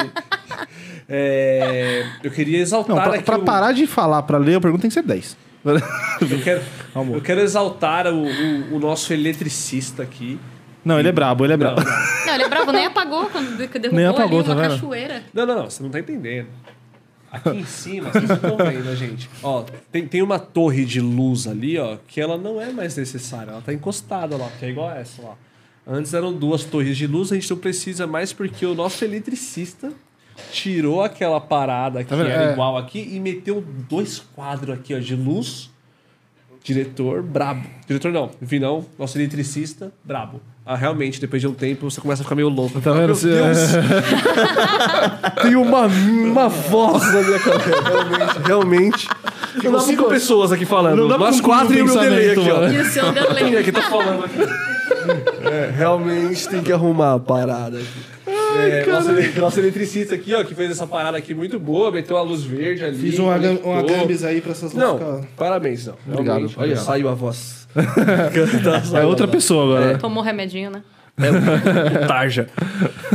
É, 1.09 2.07
eu 2.23 2.31
queria 2.31 2.59
exaltar 2.59 2.95
Não, 2.97 3.03
pra, 3.03 3.15
aqui 3.15 3.25
pra 3.25 3.37
o- 3.39 3.45
parar 3.45 3.73
de 3.73 3.87
falar 3.87 4.23
pra 4.23 4.39
ler, 4.39 4.57
a 4.57 4.61
pergunta 4.61 4.83
tem 4.83 4.89
que 4.89 4.95
ser 4.95 5.03
10. 5.03 5.37
Eu 5.65 6.41
quero, 6.43 6.63
Amor. 6.95 7.17
eu 7.17 7.23
quero 7.23 7.41
exaltar 7.41 8.07
o, 8.07 8.25
o- 8.25 8.77
o 8.77 8.79
nosso 8.79 9.13
eletricista 9.13 10.03
aqui. 10.03 10.39
Não, 10.85 10.99
ele 11.01 11.09
é 11.09 11.13
brabo, 11.13 11.45
ele 11.45 11.55
é 11.55 11.57
brabo. 11.57 11.81
não. 11.83 12.27
Não, 12.27 12.35
ele 12.35 12.43
é 12.45 12.49
bravo, 12.49 12.71
nem 12.73 12.87
apagou 12.87 13.27
quando 13.31 13.57
de- 13.57 13.67
derrubou 13.67 13.93
Nem 13.93 14.07
apagou, 14.07 14.39
ali 14.41 14.49
tá 14.49 14.55
uma 14.55 14.63
vendo? 14.63 14.71
cachoeira. 14.73 15.23
Não, 15.33 15.47
não, 15.47 15.55
não, 15.57 15.71
você 15.71 15.83
não 15.83 15.91
tá 15.91 15.99
entendendo. 16.01 16.49
Aqui 17.35 17.51
em 17.59 17.65
cima, 17.65 18.11
vocês 18.11 18.29
não 18.29 18.35
estão 18.37 18.57
vendo, 18.57 18.97
gente. 18.97 19.29
Ó, 19.43 19.65
tem, 19.91 20.07
tem 20.07 20.23
uma 20.23 20.39
torre 20.39 20.85
de 20.85 21.01
luz 21.01 21.47
ali, 21.47 21.77
ó, 21.79 21.97
que 22.07 22.21
ela 22.21 22.39
não 22.39 22.61
é 22.61 22.71
mais 22.73 22.97
necessária. 22.97 23.51
Ela 23.51 23.61
tá 23.61 23.73
encostada 23.73 24.37
lá, 24.37 24.49
que 24.59 24.65
é 24.65 24.71
igual 24.71 24.91
essa 24.91 25.21
lá. 25.23 25.35
Antes 25.87 26.15
eram 26.15 26.33
duas 26.33 26.65
torres 26.65 26.97
de 26.97 27.07
luz, 27.07 27.31
a 27.33 27.35
gente 27.35 27.51
não 27.51 27.59
precisa 27.59 28.07
mais 28.07 28.33
porque 28.33 28.65
o 28.65 28.75
nosso 28.75 29.05
eletricista 29.05 29.93
tirou 30.51 31.03
aquela 31.03 31.41
parada 31.41 32.03
que 32.03 32.11
Tá 32.11 32.17
era 32.17 32.51
É. 32.51 32.53
igual 32.53 32.77
aqui 32.79 33.01
e 33.13 33.21
meteu 33.21 33.63
dois 33.89 34.19
quadros 34.19 34.77
aqui, 34.79 34.95
ó, 34.95 34.99
de 34.99 35.15
luz. 35.15 35.71
Diretor 36.63 37.23
brabo. 37.23 37.69
Diretor 37.87 38.11
não, 38.13 38.31
Vinão, 38.41 38.87
nosso 38.99 39.19
eletricista, 39.19 39.93
brabo. 40.03 40.41
Ah, 40.67 40.77
realmente, 40.77 41.21
depois 41.21 41.43
de 41.43 41.47
um 41.49 41.53
tempo, 41.53 41.91
você 41.91 42.01
começa 42.01 42.23
a 42.23 42.25
ficar 42.25 42.35
meio 42.35 42.49
louco. 42.49 42.81
Tá 42.81 42.91
vendo? 42.93 43.07
Meu 43.07 43.15
Você- 43.15 43.29
Deus! 43.29 43.59
Tem 45.43 45.55
uma, 45.57 45.87
uma 45.87 46.49
voz 46.49 47.03
na 47.13 47.21
minha 47.23 47.39
cabeça. 47.39 47.83
Realmente, 47.83 48.39
realmente. 48.47 49.09
Tem 49.61 49.81
cinco 49.81 50.05
pessoas 50.05 50.53
aqui 50.53 50.65
falando. 50.65 50.97
Não 50.97 51.09
dá 51.09 51.17
pra 51.19 51.27
Nós 51.27 51.41
quatro 51.41 51.75
um 51.75 51.77
e 51.77 51.83
o 51.83 51.85
meu 51.85 51.99
delay 51.99 52.31
aqui, 52.31 52.51
ó. 52.51 52.67
E 52.69 52.79
o 52.81 52.85
seu 52.87 53.13
Quem 53.13 53.23
é 53.23 53.35
delay. 53.51 53.63
que 53.65 53.73
tá 53.73 53.83
falando 53.83 54.25
aqui? 54.25 54.41
É, 55.47 55.71
realmente 55.77 56.49
tem 56.49 56.63
que 56.63 56.73
arrumar 56.73 57.15
a 57.15 57.19
parada 57.21 57.79
aqui. 57.79 58.15
É, 58.57 58.87
nosso, 58.87 59.11
ele- 59.11 59.39
nosso 59.41 59.61
eletricista 59.61 60.15
aqui, 60.15 60.33
ó, 60.33 60.43
que 60.45 60.55
fez 60.55 60.71
essa 60.71 60.87
parada 60.87 61.19
aqui 61.19 61.35
muito 61.35 61.59
boa, 61.59 61.91
meteu 61.91 62.17
uma 62.17 62.23
luz 62.23 62.43
verde 62.43 62.85
ali. 62.85 62.97
Fiz 62.97 63.19
um, 63.19 63.27
um 63.27 63.29
aí 64.27 64.41
pra 64.41 64.53
essas 64.53 64.73
Não, 64.73 64.97
ficar- 64.99 65.21
parabéns, 65.37 65.87
não. 65.87 65.95
Obrigado, 66.09 66.37
Olha, 66.37 66.47
obrigado. 66.57 66.85
saiu 66.85 67.09
a 67.09 67.15
voz. 67.15 67.64
É 68.95 69.05
outra 69.05 69.27
pessoa 69.29 69.65
agora. 69.79 69.99
Tomou 69.99 70.23
remedinho, 70.23 70.71
né? 70.71 70.83
É, 71.17 72.07
Tarja. 72.07 72.49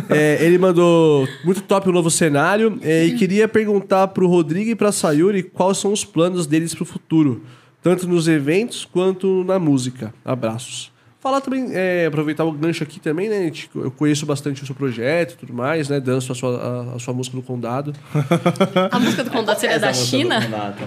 É, 0.10 0.38
ele 0.44 0.58
mandou 0.58 1.28
muito 1.44 1.62
top 1.62 1.90
o 1.90 1.92
novo 1.92 2.10
cenário 2.10 2.80
é, 2.82 3.06
e 3.06 3.16
queria 3.16 3.48
perguntar 3.48 4.08
pro 4.10 4.28
Rodrigo 4.28 4.70
e 4.70 4.76
pra 4.76 4.92
Sayuri 4.92 5.44
quais 5.44 5.78
são 5.78 5.92
os 5.92 6.06
planos 6.06 6.48
deles 6.48 6.74
pro 6.74 6.86
futuro, 6.86 7.44
tanto 7.84 8.08
nos 8.08 8.28
eventos 8.28 8.86
quanto 8.86 9.44
na 9.44 9.60
música. 9.60 10.14
Abraços. 10.24 10.92
Falar 11.22 11.42
também, 11.42 11.72
é, 11.74 12.06
aproveitar 12.06 12.46
o 12.46 12.52
gancho 12.54 12.82
aqui 12.82 12.98
também, 12.98 13.28
né? 13.28 13.42
gente? 13.44 13.70
Eu 13.76 13.92
conheço 13.92 14.26
bastante 14.26 14.64
o 14.64 14.66
seu 14.66 14.74
projeto 14.74 15.34
e 15.34 15.36
tudo 15.36 15.54
mais, 15.54 15.90
né? 15.90 16.00
Danço 16.00 16.32
a 16.32 16.36
sua, 16.36 16.58
a, 16.58 16.96
a 16.96 17.00
sua 17.00 17.14
música 17.14 17.36
do 17.36 17.44
Condado. 17.44 17.94
A 18.90 18.98
música 18.98 19.26
do 19.26 19.30
Condado 19.30 19.60
seria 19.60 19.78
da 19.78 19.90
música 19.90 20.06
do 20.06 20.10
China? 20.10 20.40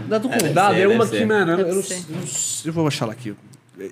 Da 0.09 0.17
do 0.17 0.28
É, 0.33 0.39
Condado 0.39 0.75
ser, 0.75 0.81
é 0.81 0.89
uma 0.89 1.07
que, 1.07 1.25
mano, 1.26 1.52
eu, 1.52 1.57
Deve 1.59 1.73
não- 1.75 1.83
ser. 1.83 1.94
eu 2.09 2.17
não 2.17 2.26
sei- 2.26 2.70
eu 2.70 2.73
vou 2.73 2.86
achar 2.86 3.05
ela 3.05 3.12
aqui. 3.12 3.34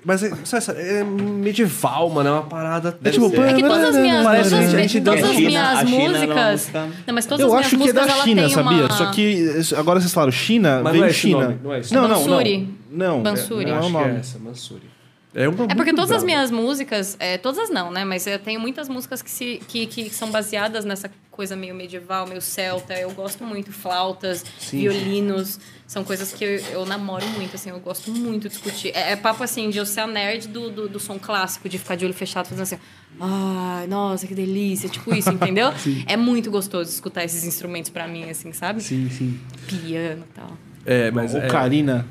Mas 0.05 0.21
é, 0.21 0.29
sabe 0.45 0.57
essa- 0.57 0.71
é 0.73 1.03
medieval, 1.03 2.07
mano, 2.09 2.29
é 2.29 2.31
uma 2.33 2.43
parada. 2.43 2.97
É 3.03 3.09
tipo, 3.09 3.29
ser. 3.29 3.39
É 3.41 3.53
que 3.53 3.61
todas 3.63 3.83
as 3.83 3.95
minhas, 3.97 4.23
todas, 4.23 4.49
que 4.49 4.55
a 4.55 4.79
gente 4.79 5.01
todas 5.01 5.23
as 5.23 5.35
minhas 5.35 5.79
China 5.79 5.83
não 5.83 5.99
é 5.99 6.07
músicas. 6.09 6.51
música- 6.51 6.87
Não, 7.07 7.13
mas 7.15 7.25
todas 7.25 7.45
Eu 7.45 7.53
as 7.53 7.59
acho 7.65 7.77
minhas 7.77 7.91
que 7.91 7.97
é 7.97 8.01
músicas 8.01 8.17
da 8.17 8.23
China, 8.23 8.49
sabia? 8.49 8.85
uma... 8.85 8.91
Só 8.91 9.05
que 9.11 9.49
agora 9.75 9.99
vocês 9.99 10.13
falaram 10.13 10.31
China, 10.31 10.81
Mas 10.83 10.91
vem 10.91 11.01
não 11.01 11.07
é 11.07 11.13
China. 11.13 11.43
nome, 11.45 11.59
não 11.63 11.73
é 11.73 11.81
não, 11.91 12.01
nome. 12.01 12.07
não, 12.09 12.17
não. 12.19 12.27
Bansuri. 12.27 12.69
Não. 12.91 13.23
Bansuri. 13.23 13.63
Eu 13.63 13.67
Não 13.69 13.73
é 13.75 13.75
o 13.75 13.79
acho 13.79 13.91
que 13.91 13.97
é 13.97 14.07
nome. 14.07 14.19
essa, 14.19 14.39
Mansuri. 14.39 14.90
É, 15.33 15.47
uma 15.47 15.65
É 15.65 15.75
porque 15.75 15.91
todas 15.91 16.11
as 16.11 16.23
brava. 16.23 16.25
minhas 16.25 16.51
músicas, 16.51 17.15
é, 17.19 17.37
todas 17.37 17.69
não, 17.69 17.89
né? 17.91 18.03
Mas 18.03 18.27
eu 18.27 18.37
tenho 18.37 18.59
muitas 18.59 18.89
músicas 18.89 19.21
que, 19.21 19.29
se, 19.31 19.61
que, 19.67 19.85
que 19.85 20.09
são 20.09 20.29
baseadas 20.29 20.83
nessa 20.83 21.09
coisa 21.29 21.55
meio 21.55 21.73
medieval, 21.73 22.27
meio 22.27 22.41
celta. 22.41 22.93
Eu 22.93 23.11
gosto 23.11 23.43
muito, 23.43 23.71
flautas, 23.71 24.43
Sim. 24.59 24.79
violinos. 24.79 25.59
São 25.87 26.03
coisas 26.03 26.33
que 26.33 26.43
eu, 26.43 26.49
eu 26.71 26.85
namoro 26.85 27.25
muito, 27.29 27.55
assim, 27.55 27.69
eu 27.69 27.79
gosto 27.79 28.11
muito 28.11 28.43
de 28.43 28.49
discutir. 28.49 28.91
É, 28.95 29.11
é 29.13 29.15
papo 29.15 29.43
assim, 29.43 29.69
de 29.69 29.77
eu 29.77 29.85
ser 29.85 30.01
a 30.01 30.07
nerd 30.07 30.47
do, 30.47 30.69
do, 30.69 30.89
do 30.89 30.99
som 30.99 31.17
clássico, 31.17 31.67
de 31.67 31.77
ficar 31.77 31.95
de 31.95 32.05
olho 32.05 32.13
fechado 32.13 32.47
fazendo 32.47 32.63
assim. 32.63 32.77
Ai, 33.19 33.87
nossa, 33.87 34.27
que 34.27 34.35
delícia. 34.35 34.89
Tipo 34.89 35.13
isso, 35.15 35.31
entendeu? 35.31 35.71
É 36.07 36.17
muito 36.17 36.51
gostoso 36.51 36.89
escutar 36.89 37.23
esses 37.23 37.43
instrumentos 37.43 37.89
pra 37.89 38.07
mim, 38.07 38.29
assim, 38.29 38.51
sabe? 38.51 38.81
Sim, 38.81 39.09
sim. 39.09 39.39
Piano 39.67 40.23
e 40.29 40.33
tal. 40.33 40.57
É, 40.85 41.11
mas. 41.11 41.33
é, 41.35 41.45
Ocarina. 41.45 42.05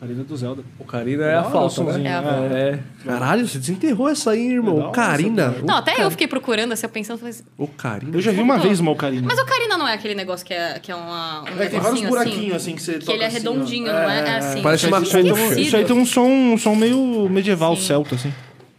Ocarina 0.00 0.24
do 0.24 0.34
Zelda. 0.34 0.64
Ocarina 0.78 1.24
é 1.26 1.34
a 1.34 1.42
falta, 1.44 1.66
o 1.66 1.70
somzinho, 1.70 2.04
né? 2.04 2.10
É 2.10 2.14
a. 2.14 2.58
É. 2.58 2.78
Caralho, 3.04 3.46
você 3.46 3.58
desenterrou 3.58 4.08
essa 4.08 4.30
aí, 4.30 4.52
irmão. 4.52 4.76
Legal, 4.76 4.88
Ocarina. 4.88 5.54
Não, 5.62 5.76
até 5.76 6.02
eu 6.02 6.10
fiquei 6.10 6.26
procurando, 6.26 6.72
assim, 6.72 6.86
eu 6.86 6.90
pensando, 6.90 7.18
falei 7.18 7.34
assim, 7.34 7.44
Ocarina. 7.58 8.16
Eu 8.16 8.22
já 8.22 8.32
vi 8.32 8.40
uma 8.40 8.58
vez 8.58 8.80
uma 8.80 8.92
Ocarina. 8.92 9.26
Mas 9.26 9.38
o 9.38 9.42
Ocarina 9.42 9.76
não 9.76 9.86
é 9.86 9.92
aquele 9.92 10.14
negócio 10.14 10.46
que 10.46 10.54
é, 10.54 10.78
que 10.78 10.90
é 10.90 10.94
uma, 10.94 11.42
um 11.42 11.60
É, 11.60 11.66
tem 11.66 11.78
vários 11.78 12.00
negocinho 12.00 12.08
buraquinhos 12.08 12.56
assim 12.56 12.74
que 12.74 12.82
você 12.82 12.98
Que 12.98 13.12
ele 13.12 13.22
é 13.22 13.26
assim, 13.26 13.36
redondinho, 13.36 13.92
não 13.92 13.98
é? 13.98 14.20
É 14.20 14.36
assim. 14.38 14.62
Parece 14.62 14.86
uma 14.86 15.00
Isso 15.00 15.16
aí, 15.18 15.22
tem 15.22 15.32
um, 15.32 15.58
isso 15.58 15.76
aí 15.76 15.84
tem 15.84 15.96
um 15.96 16.06
som, 16.06 16.26
um 16.26 16.56
som 16.56 16.74
meio 16.74 17.28
medieval, 17.28 17.76
Sim. 17.76 17.82
celta, 17.82 18.14
assim. 18.14 18.32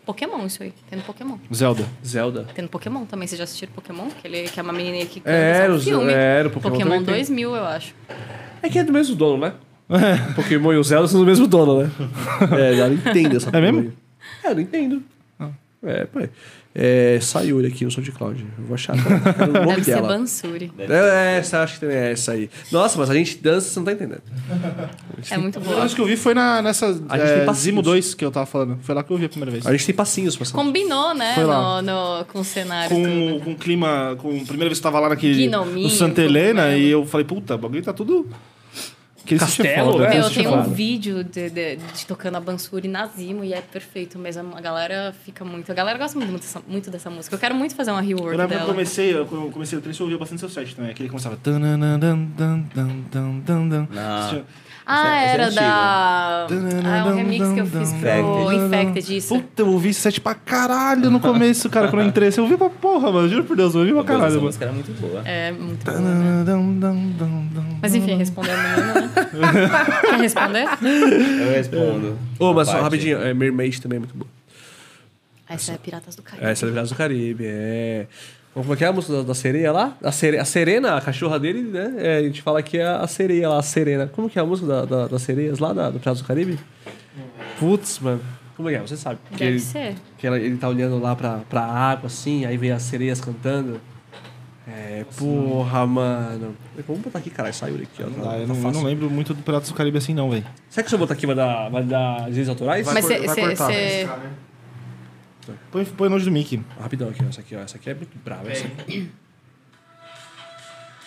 Pokémon, 0.04 0.44
isso 0.48 0.64
aí. 0.64 0.74
Tem 0.90 0.98
no 0.98 1.06
Pokémon. 1.06 1.38
Zelda. 1.54 1.86
Zelda. 2.04 2.48
Tem 2.56 2.64
no 2.64 2.70
Pokémon 2.70 3.06
também. 3.06 3.28
Vocês 3.28 3.38
já 3.38 3.44
assistiram 3.44 3.72
Pokémon? 3.74 4.08
Que, 4.10 4.28
ele, 4.28 4.50
que 4.50 4.60
é 4.60 4.64
uma 4.64 4.74
menininha 4.74 5.06
que. 5.06 5.22
É, 5.24 5.66
é 5.68 5.70
um 5.70 5.76
os- 5.76 5.84
filme. 5.84 6.12
era, 6.12 6.48
o 6.48 6.52
Pokémon 6.52 7.04
tem. 7.04 7.14
2000, 7.14 7.56
eu 7.56 7.64
acho. 7.64 7.94
É 8.64 8.70
que 8.70 8.80
é 8.80 8.84
do 8.84 8.92
mesmo 8.92 9.16
dono, 9.16 9.38
né? 9.46 9.54
Pokémon 10.36 10.74
e 10.74 10.78
o 10.78 10.84
Zelda 10.84 11.08
são 11.08 11.20
do 11.20 11.26
mesmo 11.26 11.48
dono, 11.48 11.84
né? 11.84 11.92
é, 12.58 12.80
eu 12.80 12.88
não 12.88 12.94
entendo 12.96 13.38
essa 13.38 13.50
É 13.50 13.52
porra 13.52 13.62
mesmo? 13.62 13.80
aí. 13.80 13.92
É, 14.44 14.52
eu 14.52 14.56
não 14.56 14.62
entendo. 14.62 15.04
É, 15.84 16.06
pô. 16.06 16.20
É, 16.74 17.20
Sayuri 17.20 17.68
aqui 17.68 17.84
no 17.84 17.92
SoundCloud. 17.92 18.46
Eu 18.58 18.64
vou 18.66 18.76
achar 18.76 18.96
é 18.96 19.44
o 19.44 19.48
nome 19.52 19.68
Deve 19.68 19.84
ser 19.84 19.96
dela. 19.96 20.08
Bansuri. 20.08 20.72
É, 20.80 21.38
essa, 21.38 21.64
acho 21.64 21.74
que 21.74 21.80
também 21.82 21.98
é 21.98 22.12
essa 22.14 22.32
aí. 22.32 22.50
Nossa, 22.72 22.98
mas 22.98 23.10
a 23.10 23.14
gente 23.14 23.38
dança, 23.40 23.68
você 23.68 23.80
não 23.80 23.86
tá 23.86 23.92
entendendo. 23.92 24.22
É 25.30 25.38
muito 25.38 25.58
A 25.58 25.60
bom. 25.60 25.66
primeira 25.66 25.82
vez 25.82 25.94
que 25.94 26.00
eu 26.00 26.06
vi 26.06 26.16
foi 26.16 26.34
na, 26.34 26.62
nessa 26.62 26.86
A 26.86 26.92
gente 26.92 27.08
tem 27.08 27.18
é, 27.18 27.46
passinhos. 27.46 27.58
Zimo 27.58 27.82
2 27.82 28.14
que 28.14 28.24
eu 28.24 28.32
tava 28.32 28.46
falando. 28.46 28.78
Foi 28.84 28.96
lá 28.96 29.04
que 29.04 29.12
eu 29.12 29.18
vi 29.18 29.26
a 29.26 29.30
primeira 29.30 29.52
vez. 29.52 29.68
A 29.68 29.72
gente 29.74 29.86
tem 29.86 29.94
passinhos 29.94 30.38
pra. 30.38 30.48
Combinou, 30.52 31.14
né? 31.14 31.36
Foi 31.36 31.44
lá. 31.44 31.82
No, 31.82 32.20
no, 32.20 32.26
com 32.26 32.40
o 32.40 32.46
cenário. 32.46 32.96
Com, 32.96 33.04
tudo. 33.04 33.44
com 33.44 33.56
clima. 33.56 34.16
Com, 34.18 34.30
a 34.30 34.46
primeira 34.46 34.70
vez 34.70 34.80
que 34.80 34.88
eu 34.88 34.92
tava 34.92 35.00
lá 35.02 35.10
naquele. 35.10 35.48
Gnominho, 35.48 35.84
no 35.84 35.90
Santa 35.90 36.22
Helena 36.22 36.62
cogumelo. 36.62 36.82
e 36.82 36.90
eu 36.90 37.06
falei, 37.06 37.26
puta, 37.26 37.56
o 37.56 37.58
bagulho 37.58 37.84
tá 37.84 37.92
tudo. 37.92 38.30
Que 39.26 39.38
Castelo, 39.38 40.00
né? 40.00 40.10
Meu, 40.10 40.30
tem 40.30 40.48
um 40.48 40.64
vídeo 40.64 41.24
de, 41.24 41.50
de, 41.50 41.76
de 41.76 42.06
tocando 42.06 42.38
a 42.38 42.40
Bansuri 42.40 42.88
na 42.88 43.06
Zimo 43.08 43.44
e 43.44 43.54
é 43.54 43.62
perfeito 43.62 44.18
mesmo. 44.18 44.56
A 44.56 44.62
galera 44.62 45.14
fica 45.24 45.46
muito. 45.46 45.72
A 45.72 45.76
galera 45.76 45.98
gosta 45.98 46.18
muito 46.18 46.42
dessa, 46.42 46.62
muito 46.68 46.90
dessa 46.90 47.10
música. 47.10 47.36
Eu 47.36 47.40
quero 47.40 47.56
muito 47.56 47.76
fazer 47.76 47.92
uma 47.92 48.02
Eu 48.02 48.08
rework 48.08 48.38
lembro 48.38 48.58
que 48.58 48.64
eu 48.64 48.68
comecei, 48.68 49.16
eu, 49.16 49.26
quando 49.26 49.46
eu 49.46 49.52
comecei 49.52 49.78
o 49.78 49.82
trecho, 49.82 50.02
eu 50.02 50.06
ouvia 50.06 50.18
bastante 50.18 50.40
seu 50.40 50.50
set 50.50 50.76
também. 50.76 50.92
Aquele 50.92 51.08
que 51.08 51.12
começava. 51.12 51.38
dan, 51.42 51.60
dan. 53.68 53.88
Não. 53.92 54.44
Ah, 54.94 55.16
Esse 55.18 55.26
é 55.26 55.34
era 55.34 55.44
antigo. 55.46 55.62
da. 55.62 56.48
Ah, 56.86 56.98
é 56.98 57.04
um 57.06 57.16
remix 57.16 57.48
que 57.54 57.60
eu 57.60 57.66
fiz 57.66 57.94
pro 57.94 58.52
Infected, 58.54 59.18
isso. 59.18 59.36
Puta, 59.36 59.62
eu 59.62 59.68
ouvi 59.70 59.90
esse 59.90 60.02
set 60.02 60.20
pra 60.20 60.36
caralho 60.36 61.10
no 61.10 61.20
começo, 61.20 61.70
cara, 61.70 61.88
quando 61.88 62.02
eu 62.02 62.08
entrei. 62.10 62.30
Você 62.32 62.42
ouviu 62.42 62.58
pra 62.58 62.70
porra, 62.70 63.12
mano. 63.12 63.30
Juro 63.30 63.44
por 63.46 63.56
Deus, 63.56 63.74
eu 63.74 63.82
ouvi 63.82 63.92
pra 63.94 64.02
Essa 64.02 64.08
caralho, 64.14 64.34
mano. 64.34 64.46
música 64.48 64.66
era 64.66 64.74
muito 64.74 64.92
boa. 65.00 65.22
É 65.26 65.52
muito 65.52 65.86
bom. 65.86 66.00
né? 66.00 67.78
Mas 67.82 67.96
enfim, 67.96 68.16
respondendo 68.18 68.54
a 68.54 68.76
menina, 68.78 69.02
né? 69.02 69.10
Quer 70.02 70.20
responder? 70.20 70.66
Eu 70.82 71.52
respondo. 71.52 72.18
Ô, 72.40 72.54
mas 72.54 72.68
só 72.68 72.82
rapidinho, 72.82 73.18
é, 73.22 73.34
Mermaid 73.34 73.82
também 73.82 73.98
é 73.98 74.00
muito 74.00 74.16
bom. 74.16 74.26
Essa 75.50 75.74
é 75.74 75.78
Piratas 75.78 76.16
do 76.16 76.22
Caribe. 76.22 76.46
É, 76.48 76.52
essa 76.52 76.66
é 76.66 76.70
Piratas 76.70 76.90
do 76.90 76.96
Caribe, 76.96 77.44
é. 77.46 78.08
Como 78.54 78.74
é 78.74 78.76
que 78.76 78.84
é 78.84 78.88
a 78.88 78.92
música 78.94 79.24
da, 79.24 79.34
sereia 79.34 79.72
lá? 79.72 79.96
A, 80.04 80.12
sere... 80.12 80.38
a 80.38 80.44
Serena, 80.44 80.98
a 80.98 81.02
cachorra 81.02 81.40
dele, 81.40 81.62
né? 81.62 81.94
É, 81.98 82.18
a 82.18 82.22
gente 82.24 82.42
fala 82.42 82.62
que 82.62 82.78
é 82.78 82.86
a 82.86 83.08
sereia 83.08 83.48
lá, 83.48 83.58
a 83.60 83.64
Serena. 83.64 84.08
Como 84.08 84.30
que 84.30 84.38
é 84.38 84.42
a 84.42 84.46
música 84.46 84.68
da, 84.68 84.86
da- 84.86 85.08
das 85.08 85.22
sereias 85.22 85.60
lá 85.60 85.72
da, 85.72 85.90
do 85.90 86.00
Piratas 86.00 86.22
do 86.22 86.28
Caribe? 86.28 86.60
Putz, 87.60 88.00
mano. 88.00 88.20
Como 88.58 88.70
é 88.70 88.74
que 88.74 88.78
é? 88.80 88.82
Você 88.82 88.98
sabe. 88.98 89.20
Que 89.32 89.38
Deve 89.38 89.52
ele, 89.52 89.60
ser. 89.60 89.96
que 90.18 90.28
ela- 90.28 90.38
ele 90.38 90.58
tá 90.58 90.68
olhando 90.68 91.00
lá 91.00 91.16
pra, 91.16 91.40
pra 91.50 91.62
água, 91.62 92.08
assim, 92.08 92.46
aí 92.46 92.58
vem 92.58 92.72
as 92.72 92.82
sereias 92.84 93.22
cantando. 93.22 93.80
É, 94.68 95.06
porra, 95.18 95.86
mano. 95.88 96.56
Vamos 96.88 97.02
botar 97.02 97.20
aqui, 97.20 97.30
caralho, 97.30 97.54
saiu 97.54 97.76
aqui, 97.76 98.04
ó. 98.04 98.06
Ah, 98.06 98.10
Tá, 98.32 98.38
eu, 98.38 98.48
tá 98.48 98.54
não, 98.54 98.64
eu 98.64 98.72
não 98.72 98.84
lembro 98.84 99.10
muito 99.10 99.34
do 99.34 99.42
Piratas 99.42 99.70
do 99.70 99.76
Caribe 99.76 99.98
assim, 99.98 100.14
não, 100.14 100.30
velho. 100.30 100.46
Será 100.70 100.84
que 100.84 100.90
se 100.90 100.96
eu 100.96 101.00
botar 101.00 101.14
aqui 101.14 101.26
vai 101.26 101.36
dar, 101.36 101.70
vai 101.70 101.84
dar 101.84 102.26
direitos 102.28 102.50
autorais? 102.50 102.86
Vai 102.86 102.96
Mas 102.96 103.06
cor- 103.06 103.16
você. 103.18 103.26
vai 103.26 103.36
você- 103.36 103.42
cortar. 103.42 103.66
você- 103.72 104.10
Põe, 105.72 105.86
põe 105.86 106.10
longe 106.10 106.26
do 106.26 106.32
Mickey. 106.32 106.64
Rapidão 106.80 107.10
aqui, 107.10 107.24
ó. 107.24 107.30
Essa 107.30 107.42
aqui, 107.42 107.56
ó. 107.56 107.60
Essa 107.60 107.78
aqui 107.78 107.90
é 107.90 107.94
muito 107.96 108.18
brava. 108.24 108.50
Essa 108.52 108.68
aqui. 108.68 109.12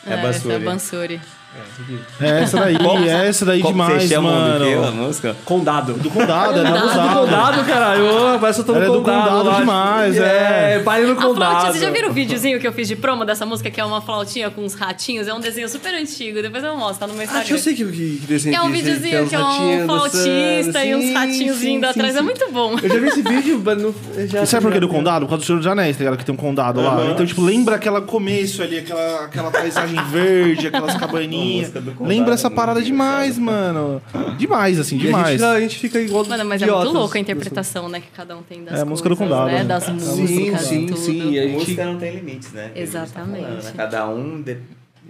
É 0.07 0.15
é 0.15 0.17
Bansuri. 0.23 0.59
Bansuri. 0.65 1.21
É, 1.57 1.61
essa 1.61 1.83
aqui. 1.83 1.99
É 2.21 2.41
essa 2.43 2.57
daí, 2.59 2.77
é 3.09 3.29
essa 3.29 3.45
daí 3.45 3.61
Qual 3.61 3.73
demais, 3.73 3.93
vocês 3.95 4.11
chamam 4.11 4.33
mano. 4.33 4.59
do 4.59 4.65
que 4.65 4.75
a 4.75 4.91
música? 4.91 5.37
Condado. 5.45 5.93
Do 5.95 6.11
condado, 6.11 6.59
é 6.59 6.65
do 6.65 6.69
Condado. 6.73 6.89
condado. 6.89 7.21
Condado, 7.21 7.65
caralho. 7.65 8.35
Ô, 8.35 8.39
Parece 8.41 8.65
que 8.65 8.71
eu 8.71 8.75
tô 8.75 8.81
é 8.83 8.87
no 8.89 8.93
do 8.95 8.99
condado. 9.03 9.23
condado 9.29 9.45
lá. 9.51 9.59
demais, 9.61 10.17
é. 10.17 10.73
É, 10.75 10.79
baile 10.81 11.07
no 11.07 11.15
flautinha, 11.15 11.33
condado. 11.47 11.67
vocês 11.71 11.81
já 11.85 11.91
viram 11.91 12.11
o 12.11 12.13
videozinho 12.13 12.59
que 12.59 12.67
eu 12.67 12.73
fiz 12.73 12.89
de 12.89 12.97
promo 12.97 13.25
dessa 13.25 13.47
música, 13.47 13.71
que 13.71 13.81
é 13.81 13.85
uma 13.85 14.01
flautinha 14.01 14.51
com 14.51 14.63
uns 14.65 14.75
ratinhos? 14.75 15.29
É 15.29 15.33
um 15.35 15.39
desenho 15.39 15.69
super 15.69 15.95
antigo, 15.95 16.43
depois 16.43 16.65
eu 16.65 16.77
mostro, 16.77 16.99
tá 16.99 17.07
no 17.07 17.13
meu 17.13 17.21
Ah, 17.23 17.25
Instagram. 17.25 17.47
que 17.47 17.53
eu 17.53 17.59
sei 17.59 17.75
que, 17.77 17.85
que, 17.85 18.17
que 18.19 18.27
desenho 18.27 18.57
é 18.57 18.61
um 18.61 18.67
que- 18.67 18.73
videozinho 18.73 19.29
que 19.29 19.35
é 19.37 19.39
um 19.39 19.87
flautista 19.87 20.73
dançando. 20.73 20.87
e 20.87 20.95
uns 20.97 21.03
Sim, 21.05 21.15
ratinhos 21.15 21.57
sim, 21.59 21.65
vindo 21.67 21.85
sim, 21.85 21.91
atrás. 21.91 22.13
sim. 22.15 22.19
É 22.19 22.23
muito 22.23 22.51
bom. 22.53 22.77
Eu 22.83 22.89
já 22.89 22.99
vi 22.99 23.07
esse 23.07 23.23
vídeo, 23.31 23.63
mas 23.65 23.81
não... 23.81 23.95
Já, 24.27 24.43
E 24.43 24.47
sabe 24.49 24.65
por 24.65 24.73
que 24.73 24.81
do 24.81 24.89
condado? 24.89 25.25
Por 25.27 25.29
causa 25.31 25.45
do 25.45 25.47
Senhor 25.47 25.59
dos 25.59 25.67
Anéis, 25.69 25.97
tá 25.97 26.03
ligado? 26.03 26.19
Que 26.19 26.25
tem 26.25 26.35
um 26.35 26.39
condado 26.39 26.81
lá. 26.83 27.07
Então, 27.13 27.25
tipo, 27.25 27.43
lembra 27.45 27.77
aquela 27.77 28.01
começo 28.01 28.61
ali, 28.61 28.79
aquela, 28.79 29.27
aquela 29.27 29.51
paisagem 29.53 29.94
verde, 30.03 30.67
aquelas 30.69 30.95
cabaninhas. 30.97 31.71
condado 31.73 32.05
Lembra 32.05 32.35
essa 32.35 32.47
é 32.47 32.51
muito 32.51 32.57
parada 32.57 32.83
demais, 32.83 33.39
mano. 33.39 34.01
Demais, 34.39 34.79
assim, 34.79 34.97
E 34.97 34.99
a 34.99 35.03
gente, 35.03 35.07
demais. 35.07 35.43
a 35.43 35.61
gente 35.61 35.79
fica 35.79 36.01
igual 36.01 36.25
Mano, 36.27 36.45
mas 36.45 36.61
é 36.61 36.65
idiotas 36.65 36.85
muito 36.85 36.99
louco 36.99 37.17
a 37.17 37.21
nessa- 37.21 37.33
interpretação, 37.33 37.89
né, 37.89 38.01
que 38.01 38.09
cada 38.15 38.37
um 38.37 38.43
tem 38.43 38.65
das 38.65 38.79
É, 38.79 38.83
a 38.83 38.85
música 38.85 39.09
do 39.09 39.17
coisas, 39.17 39.37
condado, 39.37 39.51
né? 39.53 39.59
né? 39.59 39.65
Das 39.65 39.85
Sim, 39.85 39.93
músicas 39.93 40.61
sim, 40.63 40.83
e 40.85 40.87
tudo. 40.87 40.99
sim. 40.99 41.31
E 41.33 41.39
a 41.39 41.43
gente... 41.43 41.55
Música 41.59 41.85
não 41.87 41.99
tem 41.99 42.15
limites, 42.17 42.53
né? 42.53 42.65
Gente 42.65 42.75
tá 42.75 42.81
Exatamente. 42.81 43.43
falando, 43.45 43.63
né? 43.65 43.73
Cada 43.77 44.09
um 44.09 44.43
de- 44.43 44.59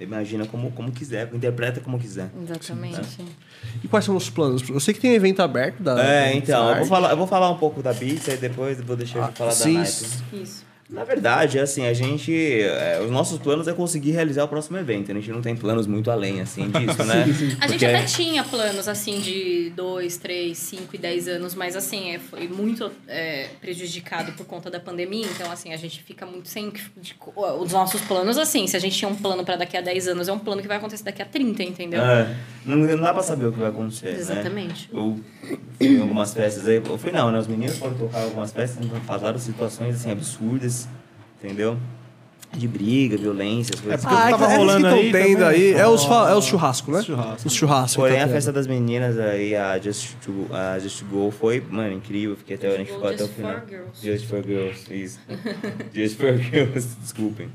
imagina 0.00 0.44
como, 0.46 0.70
como 0.72 0.90
quiser, 0.90 1.30
interpreta 1.32 1.80
como 1.80 1.98
quiser. 1.98 2.28
Exatamente. 2.42 3.00
E 3.82 3.88
quais 3.88 4.04
são 4.04 4.16
os 4.16 4.28
planos? 4.28 4.68
Eu 4.68 4.80
sei 4.80 4.92
que 4.92 5.00
tem 5.00 5.14
evento 5.14 5.40
aberto 5.40 5.80
da... 5.82 5.92
É, 6.02 6.30
da 6.30 6.34
então, 6.34 6.68
eu 6.70 6.76
vou, 6.78 6.86
falar, 6.86 7.10
eu 7.10 7.16
vou 7.16 7.26
falar 7.26 7.50
um 7.50 7.56
pouco 7.56 7.80
da 7.82 7.92
Beats, 7.92 8.28
aí 8.28 8.36
depois 8.36 8.80
vou 8.80 8.96
deixar 8.96 9.24
Ah, 9.26 9.30
de 9.30 9.38
falar 9.38 9.52
sim. 9.52 9.74
da 9.74 9.80
Nike. 9.80 10.06
Isso. 10.42 10.64
Na 10.88 11.02
verdade, 11.02 11.58
assim, 11.58 11.86
a 11.86 11.94
gente. 11.94 12.32
é, 12.34 13.00
os 13.02 13.10
nossos 13.10 13.38
planos 13.38 13.66
é 13.66 13.72
conseguir 13.72 14.10
realizar 14.10 14.44
o 14.44 14.48
próximo 14.48 14.76
evento. 14.76 15.10
A 15.10 15.14
gente 15.14 15.30
não 15.30 15.40
tem 15.40 15.56
planos 15.56 15.86
muito 15.86 16.10
além, 16.10 16.40
assim, 16.42 16.68
disso, 16.70 17.02
né? 17.04 17.24
A 17.60 17.66
gente 17.66 17.84
até 17.86 18.02
tinha 18.04 18.44
planos, 18.44 18.86
assim, 18.86 19.18
de 19.20 19.72
2, 19.74 20.16
3, 20.18 20.56
5 20.56 20.94
e 20.94 20.98
10 20.98 21.28
anos, 21.28 21.54
mas, 21.54 21.74
assim, 21.74 22.14
é, 22.14 22.18
foi 22.18 22.46
muito 22.48 22.90
é, 23.08 23.48
prejudicado 23.60 24.32
por 24.32 24.44
conta 24.46 24.70
da 24.70 24.78
pandemia. 24.78 25.26
Então, 25.34 25.50
assim, 25.50 25.72
a 25.72 25.76
gente 25.76 26.02
fica 26.02 26.26
muito 26.26 26.48
sem... 26.48 26.70
de- 26.96 27.14
os 27.60 27.72
nossos 27.72 28.00
planos, 28.02 28.36
assim, 28.36 28.66
se 28.66 28.76
a 28.76 28.80
gente 28.80 28.96
tinha 28.96 29.08
um 29.08 29.16
plano 29.16 29.42
pra 29.44 29.56
daqui 29.56 29.76
a 29.76 29.80
10 29.80 30.08
anos, 30.08 30.28
é 30.28 30.32
um 30.32 30.38
plano 30.38 30.60
que 30.60 30.68
vai 30.68 30.76
acontecer 30.76 31.02
daqui 31.04 31.22
a 31.22 31.26
30, 31.26 31.62
entendeu? 31.62 32.02
É, 32.02 32.36
não, 32.66 32.76
não 32.76 33.00
dá 33.00 33.12
pra 33.14 33.22
saber 33.22 33.46
o 33.46 33.52
que 33.52 33.58
vai 33.58 33.68
acontecer. 33.70 34.12
Né? 34.12 34.18
Exatamente. 34.18 34.88
Eu 34.92 35.18
fui 35.78 35.86
em 35.88 36.00
algumas 36.00 36.32
festas 36.34 36.68
aí. 36.68 36.76
Eu 36.76 36.98
fui 36.98 37.10
não, 37.10 37.30
né? 37.30 37.38
Os 37.38 37.46
meninos 37.46 37.76
foram 37.78 37.94
tocar 37.94 38.22
algumas 38.22 38.52
festas 38.52 38.84
e 38.84 39.00
falaram 39.06 39.38
situações 39.38 39.94
assim 39.96 40.10
absurdas, 40.10 40.83
entendeu? 41.44 41.76
De 42.52 42.68
briga, 42.68 43.16
violência, 43.16 43.74
as 43.74 43.80
coisas 43.80 44.00
porque 44.00 44.14
assim. 44.14 44.26
Ah, 44.26 44.30
tava 44.30 44.52
é, 44.52 44.56
rolando 44.56 44.86
que 44.88 44.94
aí 44.94 45.10
tendo 45.12 45.38
também. 45.40 45.44
aí. 45.44 45.72
É 45.72 45.88
os, 45.88 46.04
fa- 46.04 46.30
é 46.30 46.34
os 46.36 46.44
churrascos, 46.44 46.94
né? 46.94 47.00
Os 47.00 47.06
churrascos. 47.06 47.44
Os 47.46 47.52
churrascos. 47.52 47.96
Porém, 47.96 48.14
que 48.14 48.20
tá 48.20 48.26
a 48.26 48.28
festa 48.28 48.52
das 48.52 48.66
meninas 48.68 49.18
aí, 49.18 49.56
a 49.56 49.76
Just 49.80 50.14
to, 50.24 50.46
a 50.52 50.78
Just 50.78 51.00
to 51.00 51.04
Go, 51.06 51.32
foi, 51.32 51.60
mano, 51.68 51.92
incrível. 51.94 52.36
Fiquei 52.36 52.54
até, 52.54 52.68
a 52.72 52.76
gente 52.76 52.92
ficou 52.92 53.08
até 53.08 53.24
o 53.24 53.26
Just 53.26 53.34
final. 53.34 53.54
for 53.60 53.68
Girls. 53.68 54.06
Just 54.06 54.26
for 54.28 54.44
Girls, 54.46 54.94
isso. 54.94 55.18
Just 55.92 56.16
for 56.16 56.36
Girls, 56.38 56.88
desculpem. 57.02 57.48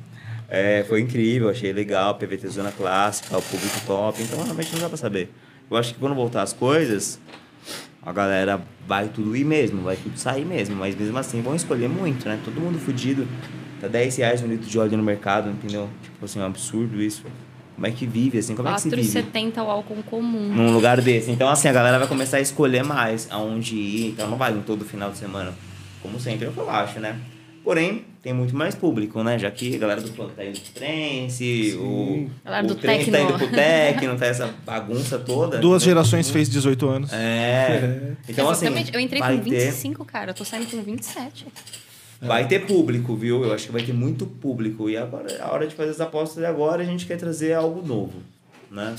É, 0.50 0.84
foi 0.90 1.00
incrível, 1.00 1.48
achei 1.48 1.72
legal, 1.72 2.16
PVT 2.16 2.48
Zona 2.50 2.72
Clássica, 2.72 3.38
o 3.38 3.42
público 3.42 3.80
top, 3.88 4.22
então 4.22 4.44
realmente 4.44 4.74
não 4.74 4.80
dá 4.82 4.90
pra 4.90 4.98
saber. 4.98 5.32
Eu 5.72 5.78
acho 5.78 5.94
que 5.94 6.00
quando 6.00 6.14
voltar 6.16 6.42
as 6.42 6.52
coisas, 6.52 7.20
a 8.06 8.14
galera 8.14 8.62
vai 8.88 9.08
tudo 9.10 9.36
ir 9.36 9.44
mesmo, 9.44 9.82
vai 9.82 9.96
tudo 9.96 10.18
sair 10.18 10.46
mesmo, 10.46 10.76
mas 10.76 10.96
mesmo 10.96 11.18
assim 11.18 11.42
vão 11.42 11.56
escolher 11.56 11.90
muito, 11.90 12.28
né? 12.28 12.40
Todo 12.44 12.60
mundo 12.60 12.80
fudido. 12.80 13.28
Tá 13.80 13.88
10 13.88 14.18
reais 14.18 14.42
um 14.42 14.48
litro 14.48 14.70
de 14.70 14.78
óleo 14.78 14.98
no 14.98 15.04
mercado, 15.04 15.50
entendeu? 15.50 15.90
Tipo 16.04 16.26
assim, 16.26 16.40
é 16.40 16.44
um 16.44 16.48
absurdo 16.48 17.02
isso. 17.02 17.24
Como 17.76 17.88
é 17.88 17.92
que 17.92 18.06
vive, 18.06 18.38
assim? 18.38 18.56
Como 18.56 18.68
é 18.68 18.74
que 18.74 18.82
se 18.82 18.90
vive? 18.90 19.22
4,70 19.22 19.64
o 19.64 19.70
álcool 19.70 20.04
comum. 20.04 20.54
num 20.54 20.74
lugar 20.74 21.00
desse. 21.00 21.32
Então, 21.32 21.48
assim, 21.48 21.70
a 21.70 21.72
galera 21.72 21.98
vai 21.98 22.10
começar 22.10 22.36
a 22.38 22.42
escolher 22.42 22.84
mais 22.84 23.30
aonde 23.32 23.76
ir. 23.76 24.10
Então, 24.10 24.30
não 24.30 24.38
vai 24.38 24.52
em 24.52 24.62
todo 24.62 24.84
final 24.84 25.12
de 25.12 25.18
semana, 25.18 25.54
como 26.02 26.20
sempre, 26.20 26.48
é 26.48 26.52
eu 26.56 26.70
acho, 26.70 27.00
né? 27.00 27.18
Porém, 27.70 28.04
tem 28.24 28.34
muito 28.34 28.56
mais 28.56 28.74
público, 28.74 29.22
né? 29.22 29.38
Já 29.38 29.52
que 29.52 29.76
a 29.76 29.78
galera 29.78 30.02
do 30.02 30.08
funk 30.08 30.34
tá 30.34 30.44
indo 30.44 30.60
pro 30.60 30.72
trance, 30.74 31.78
o, 31.80 32.28
Galera 32.44 32.66
o 32.66 32.68
do 32.68 32.74
trance 32.74 33.12
tá 33.12 33.22
indo 33.22 33.34
pro 33.38 33.48
techno, 33.48 34.18
tá 34.18 34.26
essa 34.26 34.48
bagunça 34.66 35.20
toda. 35.20 35.60
Duas 35.60 35.84
entendeu? 35.84 36.02
gerações 36.02 36.32
fez 36.32 36.50
18 36.50 36.90
anos. 36.90 37.14
É. 37.14 38.16
Então, 38.28 38.50
Exatamente. 38.50 38.86
assim, 38.86 38.92
eu 38.96 39.00
entrei 39.00 39.20
vai 39.22 39.38
com 39.38 39.44
ter, 39.44 39.68
25, 39.68 40.04
cara. 40.04 40.32
Eu 40.32 40.34
tô 40.34 40.44
saindo 40.44 40.66
com 40.66 40.82
27. 40.82 41.46
vai 42.20 42.48
ter 42.48 42.66
público, 42.66 43.16
viu? 43.16 43.44
Eu 43.44 43.54
acho 43.54 43.68
que 43.68 43.72
vai 43.72 43.84
ter 43.84 43.94
muito 43.94 44.26
público. 44.26 44.90
E 44.90 44.98
agora 44.98 45.32
é 45.32 45.40
a 45.40 45.52
hora 45.52 45.68
de 45.68 45.76
fazer 45.76 45.92
as 45.92 46.02
apostas 46.02 46.42
e 46.42 46.48
agora 46.48 46.82
a 46.82 46.86
gente 46.86 47.06
quer 47.06 47.18
trazer 47.18 47.54
algo 47.54 47.86
novo, 47.86 48.24
né? 48.72 48.96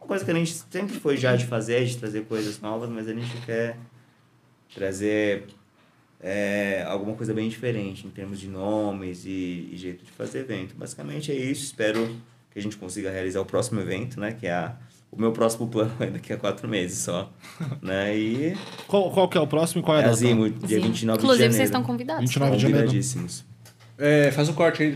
Uma 0.00 0.08
coisa 0.08 0.24
que 0.24 0.30
a 0.30 0.34
gente 0.34 0.54
sempre 0.70 0.98
foi 0.98 1.18
já 1.18 1.36
de 1.36 1.44
fazer, 1.44 1.84
de 1.84 1.98
trazer 1.98 2.24
coisas 2.24 2.62
novas, 2.62 2.88
mas 2.88 3.08
a 3.08 3.12
gente 3.12 3.36
quer 3.44 3.76
trazer 4.74 5.48
é, 6.20 6.84
alguma 6.88 7.14
coisa 7.14 7.32
bem 7.34 7.48
diferente 7.48 8.06
em 8.06 8.10
termos 8.10 8.40
de 8.40 8.48
nomes 8.48 9.24
e, 9.24 9.70
e 9.72 9.76
jeito 9.76 10.04
de 10.04 10.10
fazer 10.10 10.40
evento. 10.40 10.74
Basicamente 10.76 11.30
é 11.30 11.34
isso. 11.34 11.64
Espero 11.64 12.08
que 12.50 12.58
a 12.58 12.62
gente 12.62 12.76
consiga 12.76 13.10
realizar 13.10 13.40
o 13.40 13.44
próximo 13.44 13.80
evento, 13.80 14.18
né? 14.18 14.32
Que 14.32 14.46
é 14.46 14.52
a, 14.52 14.76
o 15.10 15.20
meu 15.20 15.32
próximo 15.32 15.68
plano 15.68 15.92
é 16.00 16.06
daqui 16.06 16.32
a 16.32 16.36
quatro 16.36 16.68
meses 16.68 16.98
só. 16.98 17.30
né? 17.82 18.16
E 18.16 18.56
Qual, 18.86 19.10
qual 19.10 19.28
que 19.28 19.38
é 19.38 19.40
o 19.40 19.46
próximo 19.46 19.82
e 19.82 19.84
qual 19.84 19.96
é 19.96 20.00
é 20.00 20.04
a 20.04 20.06
data? 20.06 20.16
Zimo, 20.16 20.48
dia 20.48 20.80
29 20.80 21.18
de 21.18 21.24
Inclusive, 21.24 21.24
janeiro. 21.26 21.54
vocês 21.54 21.68
estão 21.68 21.82
convidados. 21.82 22.22
29 22.22 22.56
de 22.56 22.62
janeiro. 22.62 22.90
É, 23.98 24.30
faz 24.30 24.48
o 24.48 24.52
corte 24.52 24.82
aí 24.82 24.94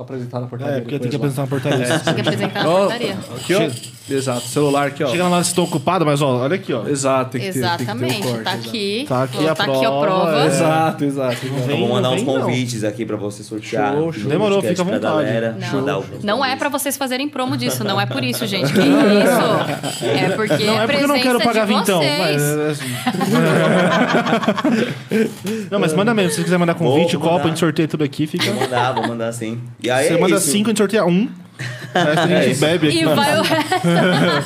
apresentar 0.00 0.40
na 0.40 0.46
portaria. 0.46 0.76
É, 0.76 0.80
porque 0.80 0.98
tem 0.98 1.10
que 1.10 1.16
lá. 1.16 1.20
apresentar 1.26 1.42
uma 1.42 1.48
portaria. 1.48 1.98
Tem 2.00 2.14
que 2.14 2.20
apresentar 2.20 2.64
na 2.64 2.70
portaria. 2.70 3.16
Aqui, 3.36 3.54
ó. 3.54 3.70
Exato, 4.10 4.40
celular 4.46 4.86
aqui, 4.86 5.04
ó. 5.04 5.08
Chega 5.10 5.28
lá, 5.28 5.38
estou 5.38 5.66
ocupado, 5.66 6.06
mas 6.06 6.22
ó, 6.22 6.38
olha 6.38 6.54
aqui, 6.54 6.72
ó. 6.72 6.88
Exato, 6.88 7.32
tem 7.32 7.42
que 7.42 7.46
ter, 7.52 7.60
tem 7.60 7.62
que 7.62 7.76
ter 7.76 7.82
Exatamente. 7.82 8.16
um 8.16 8.22
corte, 8.22 8.42
tá 8.44 8.52
exato. 8.54 8.68
aqui. 8.68 9.04
Tá 9.06 9.22
aqui 9.24 9.36
ó, 9.36 9.50
a 9.50 9.54
tá 9.54 9.64
aqui 9.64 9.72
a 9.72 9.78
prova, 9.90 10.00
prova. 10.00 10.40
é. 10.40 10.46
Exato, 10.46 11.04
exato. 11.04 11.36
vem, 11.66 11.80
Eu 11.80 11.86
vou 11.86 11.88
mandar 11.94 12.10
uns 12.12 12.22
vem, 12.22 12.24
não. 12.24 12.40
convites 12.40 12.84
aqui 12.84 13.04
pra 13.04 13.16
você 13.18 13.42
sortear. 13.42 13.92
Show, 13.92 14.12
show. 14.14 14.30
Demorou, 14.30 14.62
fica 14.62 14.80
à 14.80 14.84
vontade. 14.84 15.02
galera. 15.02 15.58
Não. 15.60 16.04
Não 16.22 16.38
é 16.42 16.48
convites. 16.48 16.58
pra 16.58 16.68
vocês 16.70 16.96
fazerem 16.96 17.28
promo 17.28 17.54
disso, 17.54 17.84
não 17.84 18.00
é 18.00 18.06
por 18.06 18.24
isso, 18.24 18.46
gente. 18.46 18.72
Que 18.78 18.80
isso? 18.80 20.06
É 20.06 20.30
porque 20.36 20.64
Não, 20.64 20.80
é 20.80 20.86
porque 20.86 21.04
eu 21.04 21.08
não 21.08 21.20
quero 21.20 21.40
pagar 21.40 21.66
vintão. 21.66 21.98
vocês. 21.98 22.18
Mas, 22.18 22.42
é 22.42 22.70
assim. 22.70 22.84
não, 25.70 25.78
mas 25.80 25.92
manda 25.94 26.14
mesmo. 26.14 26.30
Se 26.30 26.36
você 26.36 26.44
quiser 26.44 26.58
mandar 26.58 26.74
convite, 26.74 27.16
copo, 27.16 27.30
mandar. 27.32 27.44
a 27.44 27.48
gente 27.48 27.58
sorteia 27.58 27.88
tudo 27.88 28.04
aqui. 28.04 28.26
Fica... 28.26 28.50
Vou 28.50 28.62
mandar, 28.62 28.92
vou 28.92 29.06
mandar 29.08 29.32
sim. 29.32 29.60
E 29.88 29.90
aí 29.90 30.08
Você 30.08 30.14
é 30.14 30.18
manda 30.18 30.36
isso. 30.36 30.50
cinco, 30.50 30.66
a 30.68 30.70
gente 30.70 30.78
sorteia 30.78 31.04
um. 31.06 31.28
A 31.94 32.26
gente 32.26 32.50
isso. 32.52 32.60
bebe 32.60 32.88
aqui. 32.88 33.00
E 33.00 33.04
vai 33.06 33.38
o 33.38 33.42
resto. 33.42 33.86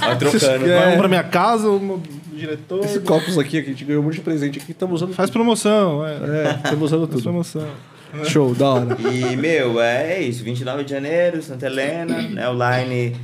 Vai 0.00 0.16
trocando. 0.18 0.70
É. 0.70 0.78
Vai 0.80 0.94
um 0.94 0.98
pra 0.98 1.08
minha 1.08 1.24
casa, 1.24 1.68
um 1.68 2.00
diretor. 2.32 2.84
Esses 2.84 3.02
copos 3.02 3.36
aqui, 3.36 3.50
que 3.62 3.68
a 3.68 3.72
gente 3.72 3.84
ganhou 3.84 4.00
um 4.00 4.04
monte 4.04 4.14
de 4.14 4.20
presente 4.20 4.58
aqui, 4.60 4.70
estamos 4.70 5.02
usando. 5.02 5.12
Faz 5.14 5.28
promoção. 5.28 6.06
É, 6.06 6.12
É, 6.14 6.60
estamos 6.64 6.84
usando 6.84 7.00
faz 7.00 7.10
tudo. 7.10 7.22
promoção. 7.24 7.68
Show, 8.24 8.54
da 8.54 8.70
hora. 8.70 8.96
E, 9.12 9.36
meu, 9.36 9.80
é 9.80 10.20
isso. 10.20 10.44
29 10.44 10.84
de 10.84 10.90
janeiro, 10.92 11.42
Santa 11.42 11.66
Helena, 11.66 12.22
né? 12.22 12.48
O 12.48 12.52
Line, 12.52 13.16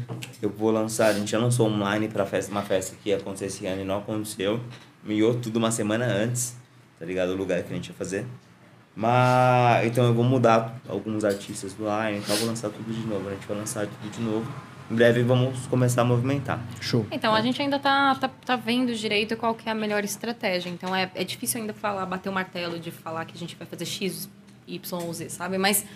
eu 0.43 0.51
vou 0.51 0.71
lançar. 0.73 1.09
A 1.11 1.13
gente 1.13 1.31
já 1.31 1.39
lançou 1.39 1.69
um 1.69 1.93
line 1.95 2.09
pra 2.09 2.27
festa, 2.27 2.51
uma 2.51 2.63
festa 2.63 2.97
que 3.03 3.11
ia 3.11 3.17
acontecer 3.19 3.47
esse 3.47 3.65
ano 3.67 3.83
e 3.83 3.85
não 3.85 3.99
aconteceu. 3.99 4.59
Miou 5.05 5.35
tudo 5.35 5.59
uma 5.59 5.71
semana 5.71 6.05
antes, 6.07 6.57
tá 6.99 7.07
ligado? 7.07 7.31
O 7.31 7.37
lugar 7.37 7.63
que 7.63 7.73
a 7.73 7.77
gente 7.77 7.89
ia 7.89 7.95
fazer. 7.97 8.25
Mas, 8.99 9.87
então 9.87 10.07
eu 10.07 10.13
vou 10.13 10.25
mudar 10.25 10.77
alguns 10.89 11.25
artistas 11.25 11.73
do 11.73 11.85
Line, 11.85 12.19
então 12.19 12.35
eu 12.35 12.41
vou 12.41 12.49
lançar 12.49 12.69
tudo 12.69 12.93
de 12.93 13.07
novo. 13.07 13.29
A 13.29 13.33
gente 13.33 13.47
vai 13.47 13.57
lançar 13.57 13.87
tudo 13.87 14.11
de 14.11 14.21
novo. 14.21 14.53
Em 14.91 14.95
breve 14.97 15.23
vamos 15.23 15.69
começar 15.69 16.03
a 16.03 16.05
movimentar. 16.05 16.61
Show. 16.81 17.07
Então, 17.13 17.33
a 17.33 17.41
gente 17.41 17.63
ainda 17.63 17.79
tá, 17.79 18.17
tá, 18.17 18.29
tá 18.29 18.57
vendo 18.57 18.93
direito 18.93 19.37
qual 19.37 19.55
que 19.55 19.69
é 19.69 19.73
a 19.73 19.75
melhor 19.75 20.03
estratégia. 20.03 20.69
Então, 20.69 20.97
é, 20.97 21.09
é 21.15 21.23
difícil 21.23 21.61
ainda 21.61 21.73
falar, 21.73 22.05
bater 22.07 22.29
o 22.29 22.33
martelo 22.33 22.77
de 22.77 22.91
falar 22.91 23.25
que 23.25 23.37
a 23.37 23.39
gente 23.39 23.55
vai 23.55 23.69
fazer 23.69 23.85
X, 23.85 24.29
Y 24.67 25.01
ou 25.01 25.15
Z, 25.15 25.29
sabe? 25.29 25.59
Mas, 25.59 25.87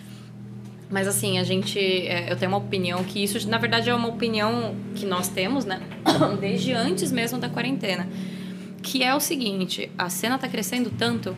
mas 0.89 1.05
assim, 1.05 1.37
a 1.39 1.43
gente... 1.43 1.77
é, 1.77 2.31
eu 2.31 2.37
tenho 2.37 2.51
uma 2.51 2.57
opinião 2.57 3.03
que 3.03 3.21
isso, 3.21 3.49
na 3.49 3.57
verdade, 3.57 3.89
é 3.89 3.93
uma 3.93 4.07
opinião 4.07 4.77
que 4.95 5.05
nós 5.05 5.27
temos, 5.27 5.65
né? 5.65 5.81
Desde 6.39 6.71
antes 6.71 7.11
mesmo 7.11 7.37
da 7.37 7.49
quarentena. 7.49 8.07
Que 8.81 9.03
é 9.03 9.13
o 9.13 9.19
seguinte, 9.19 9.91
a 9.97 10.09
cena 10.09 10.37
tá 10.37 10.47
crescendo 10.47 10.89
tanto 10.89 11.35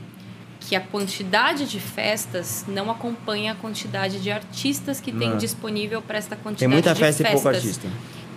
que 0.67 0.75
a 0.75 0.81
quantidade 0.81 1.65
de 1.67 1.79
festas 1.79 2.65
não 2.67 2.89
acompanha 2.89 3.51
a 3.51 3.55
quantidade 3.55 4.19
de 4.19 4.31
artistas 4.31 4.99
que 4.99 5.11
tem 5.11 5.29
Não. 5.29 5.37
disponível 5.37 6.01
para 6.01 6.17
esta 6.17 6.35
quantidade 6.35 6.59
Tem 6.59 6.67
muita 6.67 6.93
de 6.93 6.99
festa 6.99 7.21
e 7.21 7.25
festas. 7.25 7.41
pouco 7.43 7.55
artista. 7.55 7.87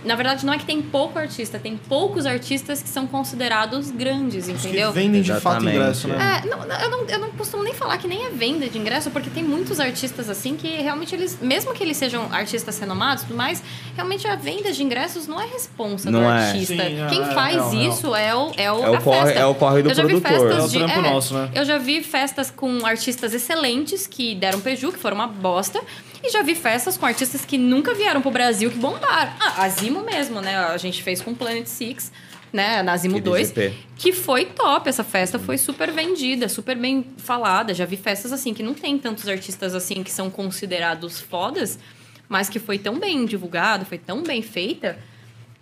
Na 0.09 0.15
verdade, 0.15 0.45
não 0.47 0.53
é 0.55 0.59
que 0.59 0.65
tem 0.65 0.81
pouco 0.81 1.19
artista, 1.19 1.59
tem 1.59 1.77
poucos 1.77 2.25
artistas 2.25 2.83
que 2.83 2.89
são 2.89 3.07
considerados 3.07 3.91
grandes, 3.91 4.49
Os 4.49 4.61
que 4.61 4.67
entendeu? 4.69 4.91
vendem 4.91 5.21
de 5.21 5.31
fato 5.35 5.59
Exatamente, 5.63 5.77
ingresso, 5.77 6.09
né? 6.09 6.43
É, 6.45 6.47
não, 6.49 6.65
eu, 6.65 6.91
não, 6.91 7.05
eu 7.09 7.19
não 7.19 7.31
costumo 7.33 7.63
nem 7.63 7.75
falar 7.75 7.99
que 7.99 8.09
nem 8.09 8.25
é 8.25 8.31
venda 8.31 8.69
de 8.69 8.79
ingresso, 8.79 9.11
porque 9.11 9.29
tem 9.29 9.45
muitos 9.45 9.79
artistas 9.79 10.31
assim 10.31 10.57
que 10.57 10.67
realmente 10.67 11.15
eles, 11.15 11.39
mesmo 11.41 11.75
que 11.75 11.83
eles 11.85 11.97
sejam 11.97 12.27
artistas 12.33 12.79
renomados, 12.79 13.23
e 13.23 13.27
tudo 13.27 13.37
mais, 13.37 13.63
realmente 13.95 14.27
a 14.27 14.35
venda 14.35 14.73
de 14.73 14.83
ingressos 14.83 15.27
não 15.27 15.39
é 15.41 15.47
responsa 15.47 16.11
do 16.11 16.19
Não 16.21 16.33
é. 16.33 16.49
artista. 16.53 16.75
Sim, 16.75 17.03
é, 17.03 17.07
Quem 17.09 17.23
é, 17.23 17.27
faz 17.35 17.57
não, 17.57 17.73
não. 17.75 17.83
isso 17.83 18.15
é 18.15 18.35
o, 18.35 18.51
é 18.57 18.73
o, 18.73 18.83
É 18.85 18.91
o 18.91 18.95
a 18.95 19.01
corre- 19.03 19.25
festa. 19.27 19.41
é 19.41 19.47
o 19.47 19.55
corre 19.55 19.83
do 19.83 19.91
eu 19.91 19.95
já 19.95 20.03
vi 20.05 20.21
produtor. 20.21 20.49
festas 20.49 20.59
É 20.59 20.63
o 20.65 20.69
de, 20.69 20.79
trampo 20.79 21.03
nosso, 21.03 21.35
né? 21.35 21.51
Eu 21.55 21.65
já 21.67 21.77
vi 21.77 22.03
festas 22.03 22.51
com 22.51 22.87
artistas 22.87 23.35
excelentes 23.35 24.07
que 24.07 24.35
deram 24.35 24.59
preju, 24.61 24.91
que 24.91 24.99
foram 24.99 25.17
uma 25.17 25.27
bosta. 25.29 25.81
E 26.23 26.31
já 26.31 26.43
vi 26.43 26.55
festas 26.55 26.97
com 26.97 27.07
artistas 27.07 27.45
que 27.45 27.57
nunca 27.57 27.95
vieram 27.95 28.21
pro 28.21 28.31
Brasil 28.31 28.71
que 28.71 28.77
bombaram. 28.79 29.33
Ah, 29.41 29.63
a 29.63 29.69
Zimo 29.69 30.03
mesmo, 30.03 30.41
né? 30.41 30.57
A 30.57 30.77
gente 30.77 31.03
fez 31.03 31.21
com 31.23 31.35
Planet 31.35 31.67
Six 31.67 32.11
né? 32.51 32.83
Na 32.83 32.97
Zimo 32.97 33.17
Aquele 33.19 33.31
2. 33.31 33.49
GP. 33.49 33.75
Que 33.97 34.11
foi 34.13 34.47
top. 34.47 34.89
Essa 34.89 35.05
festa 35.05 35.39
foi 35.39 35.59
super 35.59 35.93
vendida, 35.93 36.49
super 36.49 36.77
bem 36.77 37.05
falada. 37.19 37.75
Já 37.75 37.85
vi 37.85 37.97
festas 37.97 38.33
assim 38.33 38.55
que 38.55 38.63
não 38.63 38.73
tem 38.73 38.99
tantos 38.99 39.29
artistas 39.29 39.75
assim 39.75 40.03
que 40.03 40.11
são 40.11 40.31
considerados 40.31 41.21
fodas, 41.21 41.79
mas 42.27 42.49
que 42.49 42.59
foi 42.59 42.79
tão 42.79 42.99
bem 42.99 43.27
divulgado, 43.27 43.85
foi 43.85 43.99
tão 43.99 44.23
bem 44.23 44.41
feita 44.41 44.99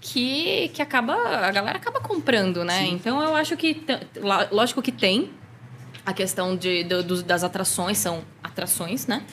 que, 0.01 0.69
que 0.75 0.81
acaba 0.81 1.15
a 1.15 1.51
galera 1.51 1.77
acaba 1.79 2.01
comprando, 2.01 2.65
né? 2.65 2.87
Então 2.87 3.21
eu 3.21 3.35
acho 3.35 3.57
que 3.57 3.83
lógico 4.53 4.81
que 4.81 4.93
tem 4.93 5.31
a 6.05 6.13
questão 6.13 6.57
de, 6.57 6.85
do- 6.85 7.23
das 7.25 7.43
atrações 7.43 7.99
são 7.99 8.23
atrações, 8.45 9.07
né? 9.09 9.25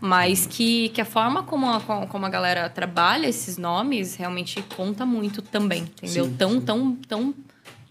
Mas 0.00 0.46
que, 0.46 0.90
que 0.90 1.00
a 1.00 1.04
forma 1.04 1.42
como 1.42 1.66
a, 1.70 1.80
como 2.06 2.24
a 2.24 2.28
galera 2.28 2.68
trabalha 2.68 3.26
esses 3.26 3.58
nomes 3.58 4.14
realmente 4.14 4.62
conta 4.76 5.04
muito 5.04 5.42
também, 5.42 5.82
entendeu? 5.82 6.26
Sim, 6.26 6.34
tão, 6.36 6.50
sim. 6.52 6.60
tão, 6.60 6.94
tão, 7.08 7.34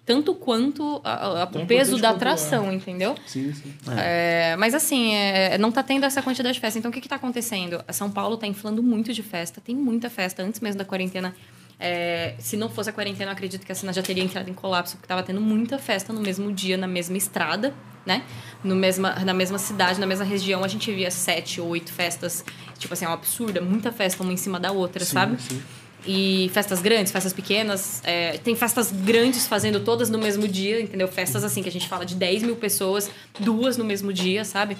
tanto 0.06 0.34
quanto 0.34 1.02
a- 1.03 1.42
a- 1.42 1.44
o 1.44 1.66
peso 1.66 1.98
da 1.98 2.11
atração, 2.11 2.72
entendeu? 2.72 3.14
Sim, 3.26 3.53
sim. 3.53 3.74
É, 3.98 4.56
mas 4.58 4.74
assim, 4.74 5.14
é, 5.14 5.58
não 5.58 5.69
tá 5.69 5.84
tendo 5.84 6.06
essa 6.06 6.22
quantidade 6.22 6.53
de 6.53 6.61
festa. 6.61 6.80
Então, 6.80 6.90
o 6.90 6.94
que 6.94 7.02
que 7.02 7.10
tá 7.10 7.18
acontecendo? 7.18 7.84
São 7.92 8.10
Paulo 8.10 8.38
tá 8.38 8.48
inflando 8.48 8.82
muito 8.82 9.11
de 9.11 9.22
festa. 9.22 9.60
Tem 9.60 9.76
muita 9.76 10.10
festa. 10.10 10.42
Antes 10.42 10.61
mesmo 10.61 10.80
da 10.80 10.86
quarentena, 10.86 11.36
é, 11.80 12.33
se 12.39 12.57
não 12.57 12.69
fosse 12.69 12.89
a 12.89 12.93
quarentena, 12.93 13.30
eu 13.30 13.33
acredito 13.33 13.65
que 13.65 13.72
a 13.72 13.75
cena 13.75 13.93
já 13.93 14.01
teria 14.01 14.23
entrado 14.23 14.49
em 14.49 14.53
colapso, 14.53 14.95
porque 14.95 15.07
tava 15.07 15.22
tendo 15.23 15.39
muita 15.39 15.77
festa 15.77 16.11
no 16.11 16.22
mesmo 16.22 16.51
dia, 16.51 16.75
na 16.77 16.88
mesma 16.88 17.17
estrada, 17.17 17.73
né? 18.06 18.23
No 18.64 18.75
mesma, 18.75 19.14
na 19.23 19.33
mesma 19.33 19.59
cidade, 19.59 19.99
na 19.99 20.06
mesma 20.07 20.25
região. 20.25 20.64
A 20.64 20.67
gente 20.67 20.91
via 20.91 21.11
sete, 21.11 21.61
oito 21.61 21.91
festas. 21.93 22.43
Tipo 22.80 22.93
assim, 22.93 23.06
é 23.06 23.09
um 23.09 23.14
absurdo. 23.14 23.61
Muita 23.61 23.91
festa 23.91 24.23
uma 24.23 24.33
em 24.33 24.38
cima 24.38 24.59
da 24.59 24.72
outra, 24.72 25.03
Sim, 25.06 25.11
sabe? 25.11 25.41
sim. 25.41 25.61
E 26.06 26.49
festas 26.53 26.81
grandes, 26.81 27.11
festas 27.11 27.33
pequenas. 27.33 28.01
é, 28.06 28.38
tem 28.38 28.56
festas 28.56 28.91
grandes 28.91 29.45
fazendo 29.45 29.81
todas 29.81 30.09
no 30.09 30.17
mesmo 30.17 30.47
dia, 30.47 30.80
entendeu? 30.80 31.07
Festas 31.07 31.43
assim 31.43 31.61
que 31.61 31.67
a 31.67 31.72
gente 31.72 31.88
fala 31.88 32.06
de 32.06 32.15
10 32.15 32.43
mil 32.43 32.56
pessoas, 32.56 33.09
duas 33.39 33.75
no 33.77 33.83
mesmo 33.83 34.14
dia, 34.14 34.45
sabe? 34.45 34.77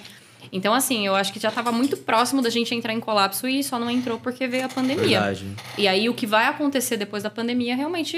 Então, 0.52 0.72
assim, 0.72 1.06
eu 1.06 1.14
acho 1.14 1.32
que 1.32 1.38
já 1.40 1.48
estava 1.50 1.70
muito 1.70 1.96
próximo 1.96 2.40
da 2.40 2.48
gente 2.50 2.74
entrar 2.74 2.92
em 2.94 3.00
colapso 3.00 3.46
e 3.46 3.62
só 3.62 3.78
não 3.78 3.90
entrou 3.90 4.18
porque 4.18 4.46
veio 4.46 4.64
a 4.64 4.68
pandemia. 4.68 5.20
Verdade. 5.20 5.46
E 5.76 5.86
aí, 5.86 6.08
o 6.08 6.14
que 6.14 6.26
vai 6.26 6.46
acontecer 6.46 6.96
depois 6.96 7.22
da 7.22 7.28
pandemia, 7.30 7.76
realmente, 7.76 8.16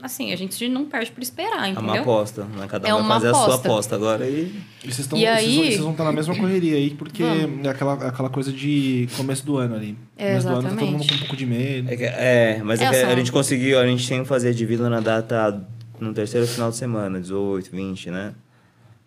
assim, 0.00 0.32
a 0.32 0.36
gente 0.36 0.66
não 0.68 0.86
perde 0.86 1.10
por 1.10 1.22
esperar, 1.22 1.68
É 1.68 1.72
uma 1.72 1.82
entendeu? 1.82 2.00
aposta, 2.02 2.44
né? 2.44 2.66
Cada 2.66 2.86
um 2.86 2.90
É 2.90 2.92
vai 2.94 3.02
uma 3.02 3.14
fazer 3.14 3.28
a 3.28 3.34
sua 3.34 3.42
aposta. 3.44 3.68
aposta 3.68 3.94
agora 3.96 4.26
e. 4.26 4.54
E 4.84 4.92
vocês, 4.92 5.08
E 5.12 5.26
aí- 5.26 5.54
vão, 5.56 5.64
vocês 5.64 5.78
vão 5.80 5.90
estar 5.92 6.04
na 6.04 6.12
mesma 6.12 6.34
correria 6.38 6.76
aí, 6.76 6.90
porque 6.90 7.22
Vamos. 7.22 7.66
é 7.66 7.68
aquela, 7.68 7.92
aquela 7.94 8.30
coisa 8.30 8.50
de 8.52 9.06
começo 9.16 9.44
do 9.44 9.58
ano 9.58 9.74
ali. 9.74 9.98
É, 10.16 10.28
começo 10.28 10.46
do 10.46 10.52
ano 10.54 10.62
tá 10.62 10.68
todo 10.68 10.78
exatamente. 10.78 10.92
mundo 10.98 11.08
com 11.08 11.14
um 11.14 11.18
pouco 11.18 11.36
de 11.36 11.44
medo. 11.46 11.90
É, 11.92 11.96
que- 11.96 12.04
é, 12.04 12.60
mas 12.64 12.80
é, 12.80 12.84
É, 12.84 12.92
só- 13.04 13.12
a 13.12 13.16
gente 13.16 13.30
conseguiu, 13.32 13.78
a 13.78 13.86
gente 13.86 14.08
tem 14.08 14.22
que 14.22 14.28
fazer 14.28 14.54
de 14.54 14.64
vila 14.64 14.88
na 14.88 15.00
data 15.00 15.62
no 16.00 16.14
terceiro 16.14 16.46
final 16.46 16.70
de 16.70 16.76
semana, 16.76 17.20
18, 17.20 17.70
20, 17.70 18.10
né? 18.10 18.32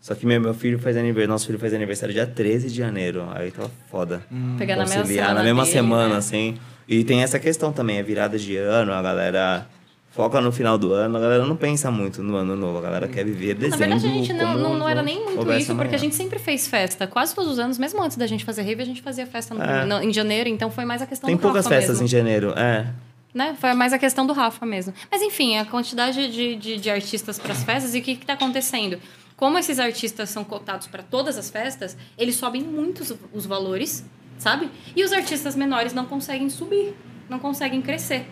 Só 0.01 0.15
que 0.15 0.25
meu, 0.25 0.39
meu 0.39 0.53
filho 0.53 0.79
faz 0.79 0.95
aniversário, 0.95 1.27
nosso 1.29 1.45
filho 1.45 1.59
faz 1.59 1.73
aniversário 1.73 2.13
dia 2.13 2.25
13 2.25 2.69
de 2.69 2.75
janeiro. 2.75 3.27
Aí 3.33 3.51
tá 3.51 3.69
foda. 3.91 4.23
Pegar 4.57 4.75
na 4.77 4.85
mesma 4.85 5.05
semana 5.05 5.33
na 5.33 5.43
mesma 5.43 5.63
dele, 5.63 5.73
semana, 5.73 6.09
né? 6.09 6.17
assim. 6.17 6.57
E 6.87 7.03
tem 7.03 7.21
essa 7.21 7.37
questão 7.37 7.71
também, 7.71 7.97
é 7.97 8.03
virada 8.03 8.37
de 8.39 8.55
ano, 8.57 8.91
a 8.93 9.01
galera 9.01 9.67
foca 10.11 10.41
no 10.41 10.51
final 10.51 10.75
do 10.77 10.91
ano, 10.91 11.17
a 11.17 11.19
galera 11.19 11.45
não 11.45 11.55
pensa 11.55 11.91
muito 11.91 12.23
no 12.23 12.35
ano 12.35 12.55
novo, 12.55 12.79
a 12.79 12.81
galera 12.81 13.07
quer 13.07 13.23
viver 13.23 13.53
dezembro. 13.53 13.79
Na 13.87 13.95
verdade, 13.97 14.07
a 14.07 14.09
gente 14.17 14.33
não, 14.33 14.57
não, 14.57 14.73
não 14.79 14.89
era 14.89 15.03
nem 15.03 15.23
muito 15.23 15.51
isso, 15.53 15.75
porque 15.75 15.93
a 15.93 15.99
gente 15.99 16.15
sempre 16.15 16.39
fez 16.39 16.67
festa. 16.67 17.05
Quase 17.05 17.35
todos 17.35 17.51
os 17.51 17.59
anos, 17.59 17.77
mesmo 17.77 18.01
antes 18.01 18.17
da 18.17 18.25
gente 18.25 18.43
fazer 18.43 18.63
rave, 18.63 18.81
a 18.81 18.85
gente 18.85 19.01
fazia 19.03 19.27
festa 19.27 19.53
no- 19.53 19.61
É. 19.63 19.85
no- 19.85 20.01
em 20.01 20.11
janeiro, 20.11 20.49
então 20.49 20.71
foi 20.71 20.83
mais 20.83 21.01
a 21.01 21.05
questão 21.05 21.27
Tem 21.27 21.35
do 21.35 21.41
poucas 21.41 21.65
Rafa 21.65 21.75
festas 21.75 21.97
mesmo. 22.01 22.05
em 22.05 22.07
janeiro, 22.09 22.53
é. 22.57 22.87
né? 23.33 23.55
Foi 23.61 23.73
mais 23.73 23.93
a 23.93 23.99
questão 23.99 24.25
do 24.25 24.33
Rafa 24.33 24.65
mesmo. 24.65 24.93
Mas 25.11 25.21
enfim, 25.21 25.57
a 25.57 25.65
quantidade 25.65 26.27
de, 26.31 26.55
de, 26.55 26.77
de 26.77 26.89
artistas 26.89 27.37
para 27.37 27.51
as 27.51 27.63
festas 27.63 27.93
e 27.93 27.99
o 27.99 28.01
que 28.01 28.13
está 28.13 28.33
acontecendo? 28.33 28.97
Como 29.39 29.57
esses 29.57 29.79
artistas 29.79 30.29
são 30.29 30.43
cotados 30.43 30.87
para 30.87 31.01
todas 31.01 31.37
as 31.37 31.49
festas, 31.49 31.95
eles 32.17 32.35
sobem 32.35 32.61
muito 32.61 33.17
os, 33.31 33.45
valores, 33.45 34.05
sabe? 34.37 34.69
E 34.93 35.01
os 35.01 35.13
artistas 35.13 35.55
menores 35.55 35.93
não 35.93 36.03
conseguem 36.05 36.49
subir, 36.49 36.93
não 37.29 37.39
conseguem 37.39 37.81
crescer, 37.81 38.27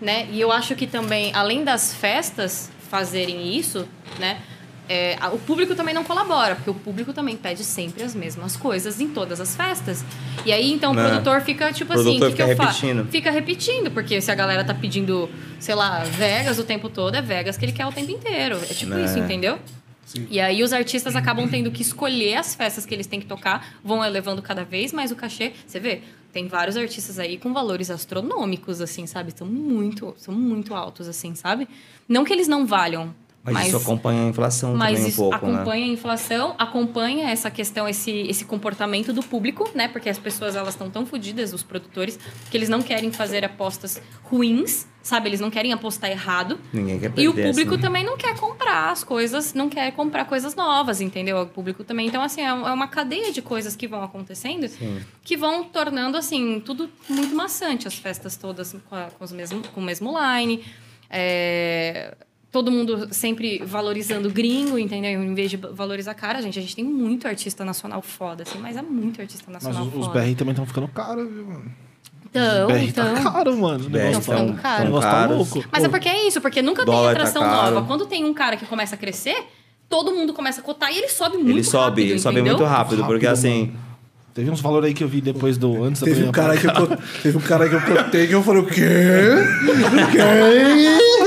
né? 0.00 0.26
E 0.32 0.40
eu 0.40 0.50
acho 0.50 0.74
que 0.74 0.84
também, 0.84 1.32
além 1.32 1.62
das 1.62 1.94
festas 1.94 2.72
fazerem 2.90 3.56
isso, 3.56 3.86
né? 4.18 4.40
é, 4.88 5.16
o 5.32 5.38
público 5.38 5.74
também 5.74 5.94
não 5.94 6.02
colabora, 6.02 6.56
porque 6.56 6.70
o 6.70 6.74
público 6.74 7.12
também 7.12 7.36
pede 7.36 7.62
sempre 7.62 8.02
as 8.02 8.14
mesmas 8.14 8.56
coisas 8.56 9.00
em 9.00 9.08
todas 9.08 9.40
as 9.40 9.54
festas. 9.54 10.04
E 10.46 10.52
aí, 10.52 10.72
então, 10.72 10.92
o 10.92 10.94
Né? 10.94 11.06
produtor 11.08 11.42
fica 11.42 11.72
tipo 11.72 11.92
assim, 11.92 12.16
o 12.16 12.26
que, 12.26 12.32
que 12.32 12.42
eu 12.42 12.56
faço? 12.56 12.80
repetindo. 12.86 13.10
fica 13.10 13.30
repetindo, 13.30 13.90
porque 13.90 14.20
se 14.20 14.30
a 14.30 14.34
galera 14.34 14.64
tá 14.64 14.74
pedindo, 14.74 15.28
sei 15.60 15.74
lá, 15.74 16.00
Vegas 16.04 16.58
o 16.58 16.64
tempo 16.64 16.88
todo, 16.88 17.14
é 17.14 17.22
Vegas 17.22 17.56
que 17.56 17.64
ele 17.66 17.72
quer 17.72 17.86
o 17.86 17.92
tempo 17.92 18.10
inteiro. 18.10 18.56
É 18.56 18.74
tipo 18.74 18.94
É. 18.94 19.04
isso, 19.04 19.18
entendeu? 19.18 19.58
Sim. 20.08 20.26
E 20.30 20.40
aí 20.40 20.62
os 20.62 20.72
artistas 20.72 21.14
acabam 21.14 21.46
tendo 21.46 21.70
que 21.70 21.82
escolher 21.82 22.36
as 22.36 22.54
festas 22.54 22.86
que 22.86 22.94
eles 22.94 23.06
têm 23.06 23.20
que 23.20 23.26
tocar, 23.26 23.74
vão 23.84 24.02
elevando 24.02 24.40
cada 24.40 24.64
vez 24.64 24.90
mais 24.90 25.12
o 25.12 25.16
cachê. 25.16 25.52
Você 25.66 25.78
vê, 25.78 26.00
tem 26.32 26.48
vários 26.48 26.78
artistas 26.78 27.18
aí 27.18 27.36
com 27.36 27.52
valores 27.52 27.90
astronômicos, 27.90 28.80
assim, 28.80 29.06
sabe? 29.06 29.34
São 29.36 29.46
muito, 29.46 30.14
são 30.16 30.32
muito 30.32 30.74
altos, 30.74 31.08
assim, 31.08 31.34
sabe? 31.34 31.68
Não 32.08 32.24
que 32.24 32.32
eles 32.32 32.48
não 32.48 32.66
valham, 32.66 33.14
Mas, 33.52 33.54
mas, 33.54 33.68
isso 33.68 33.76
acompanha 33.76 34.22
a 34.22 34.28
inflação 34.28 34.74
mas 34.74 34.98
também 34.98 35.12
um 35.12 35.16
pouco, 35.16 35.46
né? 35.46 35.54
acompanha 35.54 35.84
a 35.84 35.88
inflação, 35.88 36.54
acompanha 36.58 37.30
essa 37.30 37.50
questão, 37.50 37.88
esse, 37.88 38.10
esse 38.10 38.44
comportamento 38.44 39.12
do 39.12 39.22
público, 39.22 39.68
né? 39.74 39.88
Porque 39.88 40.08
as 40.08 40.18
pessoas 40.18 40.56
elas 40.56 40.70
estão 40.74 40.90
tão 40.90 41.04
fodidas, 41.06 41.52
os 41.52 41.62
produtores, 41.62 42.18
que 42.50 42.56
eles 42.56 42.68
não 42.68 42.82
querem 42.82 43.10
fazer 43.12 43.44
apostas 43.44 44.00
ruins, 44.24 44.86
sabe? 45.02 45.28
Eles 45.28 45.40
não 45.40 45.50
querem 45.50 45.72
apostar 45.72 46.10
errado. 46.10 46.58
Ninguém 46.72 46.98
quer 46.98 47.08
perder. 47.10 47.22
E 47.22 47.28
o 47.28 47.32
público 47.34 47.74
assim. 47.74 47.82
também 47.82 48.04
não 48.04 48.16
quer 48.16 48.36
comprar 48.36 48.90
as 48.90 49.02
coisas, 49.02 49.54
não 49.54 49.68
quer 49.68 49.90
comprar 49.92 50.26
coisas 50.26 50.54
novas, 50.54 51.00
entendeu? 51.00 51.40
O 51.40 51.46
público 51.46 51.82
também. 51.82 52.06
Então, 52.06 52.22
assim, 52.22 52.42
é 52.42 52.48
é 52.48 52.52
uma 52.52 52.88
cadeia 52.88 53.32
de 53.32 53.40
coisas 53.40 53.74
que 53.74 53.88
vão 53.88 54.02
acontecendo 54.02 54.68
Sim. 54.68 55.00
que 55.22 55.36
vão 55.36 55.64
tornando, 55.64 56.16
assim, 56.18 56.60
tudo 56.64 56.90
muito 57.08 57.34
maçante. 57.34 57.88
As 57.88 57.94
festas 57.94 58.36
todas 58.36 58.74
com, 58.88 58.94
a- 58.96 59.08
com 59.16 59.24
os 59.24 59.32
mesmo, 59.32 59.62
com 59.68 59.80
o 59.80 59.84
mesmo 59.84 60.14
line. 60.18 60.64
É, 61.10 62.14
Todo 62.50 62.70
mundo 62.70 63.08
sempre 63.12 63.62
valorizando 63.64 64.30
gringo, 64.30 64.78
entendeu? 64.78 65.22
Em 65.22 65.34
vez 65.34 65.50
de 65.50 65.56
valorizar 65.58 66.14
cara, 66.14 66.40
gente. 66.40 66.58
A 66.58 66.62
gente 66.62 66.74
tem 66.74 66.84
muito 66.84 67.28
artista 67.28 67.62
nacional 67.64 68.00
foda, 68.00 68.42
assim, 68.42 68.58
mas 68.58 68.76
é 68.76 68.82
muito 68.82 69.20
artista 69.20 69.44
Mas 69.52 69.62
nacional 69.64 69.86
os, 69.88 69.94
os 69.94 70.06
foda. 70.06 70.20
BR 70.20 70.34
também 70.34 70.52
estão 70.52 70.64
ficando 70.66 70.88
caros, 70.88 71.30
viu, 71.30 71.44
mano? 71.46 71.70
Então, 72.30 72.70
então. 72.78 73.14
tá 73.14 73.30
caro, 73.30 73.56
mano. 73.56 73.86
O 73.86 73.90
BR 73.90 73.98
negócio 73.98 74.20
Estão 74.20 74.34
ficando 74.36 74.52
tá, 74.56 74.62
caro. 74.62 74.82
o 74.82 74.84
negócio 74.86 75.10
tá 75.10 75.16
Caros. 75.16 75.36
louco. 75.36 75.64
Mas 75.70 75.84
é 75.84 75.88
porque 75.88 76.08
é 76.08 76.26
isso, 76.26 76.40
porque 76.40 76.62
nunca 76.62 76.84
tem 76.84 76.94
Dólar 76.94 77.14
tá 77.14 77.20
atração 77.20 77.42
caro. 77.42 77.74
nova. 77.74 77.86
Quando 77.86 78.06
tem 78.06 78.24
um 78.24 78.32
cara 78.34 78.56
que 78.56 78.66
começa 78.66 78.94
a 78.94 78.98
crescer, 78.98 79.36
todo 79.88 80.12
mundo 80.12 80.32
começa 80.32 80.60
a 80.60 80.64
cotar 80.64 80.92
e 80.92 80.98
ele 80.98 81.08
sobe 81.08 81.36
muito 81.36 81.50
Ele 81.50 81.64
sobe, 81.64 81.84
rápido, 82.02 82.10
ele 82.10 82.18
sobe 82.18 82.42
muito 82.42 82.64
rápido, 82.64 83.04
porque 83.04 83.26
Rápido, 83.26 83.46
assim. 83.46 83.72
Teve 84.34 84.50
uns 84.52 84.60
valores 84.60 84.88
aí 84.88 84.94
que 84.94 85.02
eu 85.02 85.08
vi 85.08 85.20
depois 85.20 85.58
do. 85.58 85.82
Antes 85.82 86.00
da 86.00 86.04
Teve 86.06 86.22
um 86.22 86.30
pandemia. 86.30 86.60
cara 86.60 86.86
que 86.86 86.92
eu, 86.92 86.98
teve 87.22 87.38
um 87.38 87.40
cara 87.40 87.68
que 87.68 87.74
eu 87.74 87.80
cotei 87.80 88.26
que 88.28 88.32
eu 88.34 88.42
falei, 88.42 88.62
o 88.62 88.66
quê? 88.66 88.86
O 89.64 90.12
quê? 90.12 90.18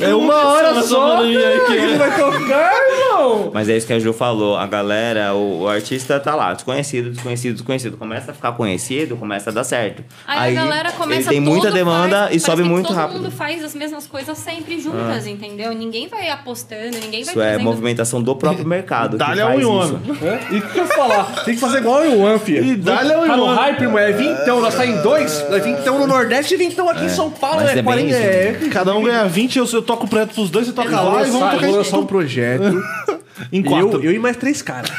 É 0.00 0.14
uma 0.14 0.34
hora 0.48 0.82
só, 0.82 1.18
aí 1.22 1.34
cara, 1.34 1.60
que- 1.60 1.66
que 1.66 1.72
ele 1.72 1.96
vai 1.98 2.16
tocar, 2.16 2.72
irmão. 2.90 3.50
Mas 3.54 3.68
é 3.68 3.76
isso 3.76 3.86
que 3.86 3.92
a 3.92 3.98
Ju 3.98 4.12
falou. 4.12 4.56
A 4.56 4.66
galera, 4.66 5.34
o, 5.34 5.62
o 5.62 5.68
artista 5.68 6.18
tá 6.20 6.34
lá, 6.34 6.52
desconhecido, 6.52 7.10
desconhecido, 7.10 7.54
desconhecido. 7.54 7.96
Começa 7.96 8.30
a 8.30 8.34
ficar 8.34 8.52
conhecido, 8.52 9.16
começa 9.16 9.50
a 9.50 9.52
dar 9.52 9.64
certo. 9.64 10.04
Aí, 10.26 10.56
a 10.56 10.60
galera 10.62 10.92
começa 10.92 11.20
Ele 11.22 11.28
tem 11.28 11.40
muita 11.40 11.68
todo 11.68 11.74
demanda 11.74 12.18
faz- 12.24 12.36
e 12.36 12.40
sobe 12.40 12.62
que 12.62 12.68
muito 12.68 12.86
todo 12.88 12.96
rápido. 12.96 13.16
mundo 13.22 13.30
faz 13.30 13.64
as 13.64 13.74
mesmas 13.74 14.06
coisas 14.06 14.36
sempre 14.38 14.80
juntas, 14.80 15.26
entendeu? 15.26 15.72
Ninguém 15.74 16.06
vai 16.08 16.28
apostando, 16.30 16.90
ninguém 16.98 17.24
vai 17.24 17.32
Isso 17.34 17.40
é 17.40 17.58
movimentação 17.58 18.22
do 18.22 18.36
próprio 18.36 18.66
mercado. 18.66 19.12
que 19.12 19.16
Dá-lhe 19.18 19.40
faz 19.40 19.64
um 19.64 19.82
isso. 19.84 19.94
ano. 19.94 20.18
É? 20.22 20.54
E 20.54 20.58
o 20.58 20.62
que 20.68 20.78
eu 20.78 20.86
falar? 20.86 21.24
Tem 21.44 21.54
que 21.54 21.60
fazer 21.60 21.78
igual 21.78 22.02
o 22.02 22.20
One, 22.20 22.38
filho. 22.38 22.64
E 22.64 22.76
dá-lhe 22.76 23.12
ao 23.12 23.26
Tá 23.26 23.36
no 23.36 23.46
hype, 23.46 23.82
irmão. 23.82 23.98
É 23.98 24.12
vintão. 24.12 24.60
Nós 24.60 24.74
tá 24.74 24.84
em 24.86 25.00
dois. 25.02 25.44
Nós 25.50 25.62
vintão 25.64 25.98
no 25.98 26.06
Nordeste 26.06 26.54
e 26.54 26.56
vintão 26.56 26.88
aqui 26.88 27.04
em 27.04 27.08
São 27.08 27.30
Paulo. 27.30 27.56
mas 27.60 27.68
É, 27.68 27.72
é 27.72 27.74
bem 27.76 27.84
40. 27.84 28.08
isso. 28.10 28.66
É, 28.66 28.68
Cada 28.70 28.94
um 28.94 29.02
ganha 29.02 29.24
20, 29.26 29.58
eu, 29.58 29.66
eu 29.78 29.82
toco 29.82 30.06
preto 30.08 30.34
pros 30.34 30.50
dois, 30.50 30.66
você 30.66 30.72
toca 30.72 30.90
Eu 30.90 30.96
lá 30.96 31.26
e 31.26 31.30
vamos 31.30 31.46
eu 31.46 31.50
tocar 31.50 31.66
vou 31.66 31.76
lançar 31.76 31.98
um 31.98 32.06
projeto. 32.06 32.82
em 33.52 33.62
quatro. 33.62 33.98
Eu, 33.98 34.04
eu 34.04 34.12
e 34.12 34.18
mais 34.18 34.36
três 34.36 34.60
caras. 34.62 34.90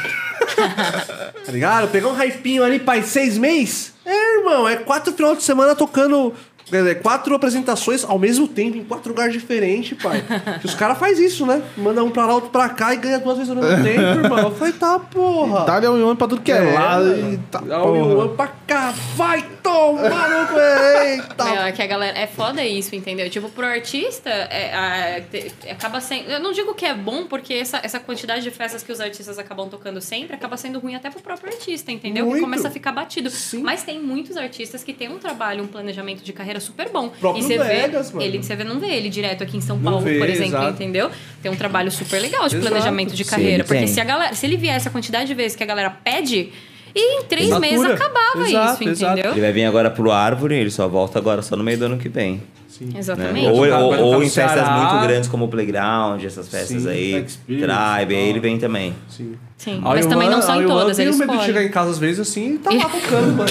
tá 1.44 1.52
ligado? 1.52 1.88
Pegar 1.90 2.08
um 2.08 2.16
hypinho 2.16 2.64
ali, 2.64 2.78
pai, 2.78 3.02
seis 3.02 3.38
meses. 3.38 3.94
É, 4.04 4.38
irmão, 4.38 4.68
é 4.68 4.76
quatro 4.76 5.12
final 5.12 5.36
de 5.36 5.42
semana 5.42 5.74
tocando. 5.74 6.34
Quer 6.70 6.78
dizer, 6.78 7.02
quatro 7.02 7.34
apresentações 7.34 8.04
ao 8.04 8.18
mesmo 8.18 8.46
tempo, 8.48 8.76
em 8.78 8.84
quatro 8.84 9.10
lugares 9.10 9.32
diferentes, 9.32 9.98
pai. 10.02 10.22
Que 10.60 10.66
os 10.66 10.74
caras 10.74 10.98
fazem 10.98 11.26
isso, 11.26 11.44
né? 11.44 11.62
Manda 11.76 12.02
um 12.04 12.10
pra 12.10 12.26
lá, 12.26 12.34
outro 12.34 12.50
pra 12.50 12.68
cá 12.68 12.94
e 12.94 12.96
ganha 12.96 13.18
duas 13.18 13.36
vezes 13.38 13.50
ao 13.50 13.56
mesmo 13.62 13.82
tempo, 13.84 14.00
irmão. 14.24 14.38
Eu 14.38 14.50
falei, 14.54 14.72
tá, 14.72 14.98
porra. 14.98 15.64
Dá-lhe 15.64 15.86
ao 15.86 15.98
Iwan 15.98 16.16
pra 16.16 16.28
tudo 16.28 16.40
que 16.42 16.52
é, 16.52 16.60
lado 16.60 17.14
e 17.18 17.38
tá 17.50 17.60
Dá 17.60 17.82
um 17.84 17.86
porra. 17.92 18.12
Yuan 18.12 18.28
pra 18.36 18.48
cá, 18.66 18.94
vai 19.16 19.42
tomar 19.62 20.28
no 20.30 20.58
eita. 20.58 21.44
Meu, 21.44 21.62
é 21.62 21.72
que 21.72 21.82
a 21.82 21.86
galera. 21.86 22.18
É 22.18 22.26
foda 22.26 22.64
isso, 22.64 22.94
entendeu? 22.94 23.28
Tipo, 23.30 23.48
pro 23.48 23.66
artista, 23.66 24.28
é, 24.30 25.22
te- 25.30 25.52
acaba 25.70 26.00
sendo. 26.00 26.30
Eu 26.30 26.40
não 26.40 26.52
digo 26.52 26.74
que 26.74 26.84
é 26.84 26.94
bom, 26.94 27.24
porque 27.26 27.54
essa, 27.54 27.80
essa 27.82 27.98
quantidade 28.00 28.42
de 28.42 28.50
festas 28.50 28.82
que 28.82 28.92
os 28.92 29.00
artistas 29.00 29.38
acabam 29.38 29.68
tocando 29.68 30.00
sempre 30.00 30.34
acaba 30.36 30.56
sendo 30.56 30.78
ruim 30.78 30.94
até 30.94 31.10
pro 31.10 31.20
próprio 31.20 31.52
artista, 31.52 31.90
entendeu? 31.90 32.24
Muito. 32.24 32.36
Que 32.36 32.40
começa 32.42 32.68
a 32.68 32.70
ficar 32.70 32.92
batido. 32.92 33.30
Sim. 33.30 33.62
Mas 33.62 33.82
tem 33.82 34.00
muitos 34.00 34.36
artistas 34.36 34.82
que 34.84 34.92
têm 34.92 35.08
um 35.10 35.18
trabalho, 35.18 35.64
um 35.64 35.66
planejamento 35.66 36.22
de 36.22 36.32
carreira 36.32 36.59
super 36.60 36.88
bom. 36.92 37.08
Próprio 37.20 37.42
e 37.42 37.46
você 37.46 37.58
Vegas, 37.58 38.08
vê. 38.10 38.14
mano. 38.16 38.26
Ele, 38.28 38.42
você 38.42 38.54
vê, 38.56 38.64
não 38.64 38.78
vê 38.78 38.88
ele 38.88 39.08
direto 39.08 39.42
aqui 39.42 39.56
em 39.56 39.60
São 39.60 39.78
Paulo, 39.78 40.00
vê, 40.00 40.18
por 40.18 40.28
exemplo, 40.28 40.56
exato. 40.58 40.70
entendeu? 40.74 41.10
Tem 41.42 41.50
um 41.50 41.56
trabalho 41.56 41.90
super 41.90 42.20
legal 42.20 42.48
de 42.48 42.56
Exato. 42.56 42.68
planejamento 42.70 43.14
de 43.14 43.24
Sim, 43.24 43.30
carreira. 43.30 43.52
ele 43.54 43.64
porque 43.64 43.78
tem. 43.78 43.86
se 43.88 44.00
a 44.00 44.04
galera. 44.04 44.34
Se 44.34 44.46
ele 44.46 44.56
viesse 44.56 44.86
a 44.86 44.90
quantidade 44.90 45.26
de 45.26 45.34
vezes 45.34 45.56
que 45.56 45.62
a 45.62 45.66
galera 45.66 45.90
pede. 45.90 46.50
E 46.92 47.20
em 47.20 47.22
três 47.24 47.48
Satura. 47.48 47.70
meses 47.70 47.86
acabava 47.86 48.48
Exato, 48.48 48.82
isso, 48.82 48.90
exato. 48.90 49.12
entendeu? 49.12 49.32
Ele 49.32 49.40
vai 49.40 49.52
vir 49.52 49.64
agora 49.64 49.90
pro 49.92 50.10
Árvore, 50.10 50.56
ele 50.56 50.70
só 50.72 50.88
volta 50.88 51.20
agora 51.20 51.40
só 51.40 51.54
no 51.54 51.62
meio 51.62 51.78
do 51.78 51.84
ano 51.84 51.96
que 51.98 52.08
vem. 52.08 52.42
né? 52.80 52.98
Exatamente. 52.98 53.46
Ou, 53.46 53.60
Vai 53.60 53.70
ou, 53.70 53.90
tocar 53.90 54.02
ou 54.02 54.12
no 54.14 54.22
em 54.24 54.28
festas 54.28 54.52
Ceará. 54.66 54.72
muito 54.90 55.06
grandes 55.06 55.28
como 55.28 55.44
o 55.44 55.48
Playground, 55.48 56.24
essas 56.24 56.48
festas 56.48 56.82
Sim, 56.82 56.88
aí, 56.88 57.24
Tribe, 57.46 58.14
aí 58.16 58.28
ele 58.28 58.40
vem 58.40 58.58
também. 58.58 58.92
Sim. 59.08 59.36
Sim, 59.56 59.78
mas 59.84 60.04
também 60.06 60.28
não 60.28 60.42
são 60.42 60.60
em 60.60 60.66
todas, 60.66 60.98
eles 60.98 61.14
o 61.14 61.18
medo 61.20 61.38
de 61.38 61.44
chegar 61.44 61.62
em 61.62 61.68
casa 61.68 61.90
às 61.90 61.98
vezes 61.98 62.20
assim 62.28 62.54
e 62.54 62.58
tá 62.58 62.70
lá 62.72 62.88
tocando, 62.90 63.36
mano. 63.36 63.50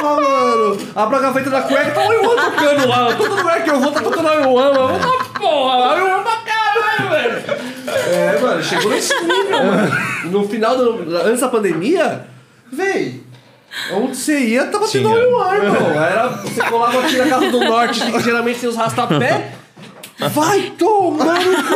Porra, 0.00 0.20
mano. 0.20 0.78
A 0.94 1.06
gaveta 1.06 1.50
da 1.50 1.62
cueca, 1.62 1.90
tá 1.90 2.08
o 2.08 2.12
Iwan 2.12 2.36
tocando 2.36 2.88
lá. 2.88 3.14
Todo 3.14 3.34
lugar 3.34 3.64
que 3.64 3.70
eu 3.70 3.80
vou, 3.80 3.92
tá 3.92 4.00
tocando 4.00 4.28
a 4.28 4.34
Iwan, 4.34 4.72
mano. 4.72 4.98
Tá 4.98 5.24
porra, 5.38 5.92
a 5.92 5.98
Iwan 5.98 6.22
pra 6.22 6.36
caralho, 6.36 7.10
velho. 7.10 7.44
É, 8.12 8.38
mano, 8.40 8.62
chegou 8.62 8.90
nesse 8.90 9.14
nível, 9.22 9.64
mano. 9.64 9.90
No 10.24 10.48
final, 10.48 10.76
do, 10.76 11.16
antes 11.16 11.40
da 11.40 11.48
pandemia, 11.48 12.26
véi. 12.72 13.22
Onde 13.92 14.16
você 14.16 14.38
ia, 14.40 14.66
tava 14.66 14.88
tendo 14.88 15.10
um 15.10 15.40
ar, 15.40 15.56
irmão. 15.56 16.02
Era, 16.02 16.28
você 16.28 16.62
colava 16.62 17.00
aqui 17.00 17.16
na 17.16 17.28
casa 17.28 17.50
do 17.50 17.60
norte, 17.60 18.00
que 18.00 18.20
geralmente 18.20 18.60
tem 18.60 18.68
os 18.68 18.76
rastapé. 18.76 19.52
Vai 20.18 20.72
tomar 20.76 21.38
no 21.38 21.62
cu, 21.62 21.74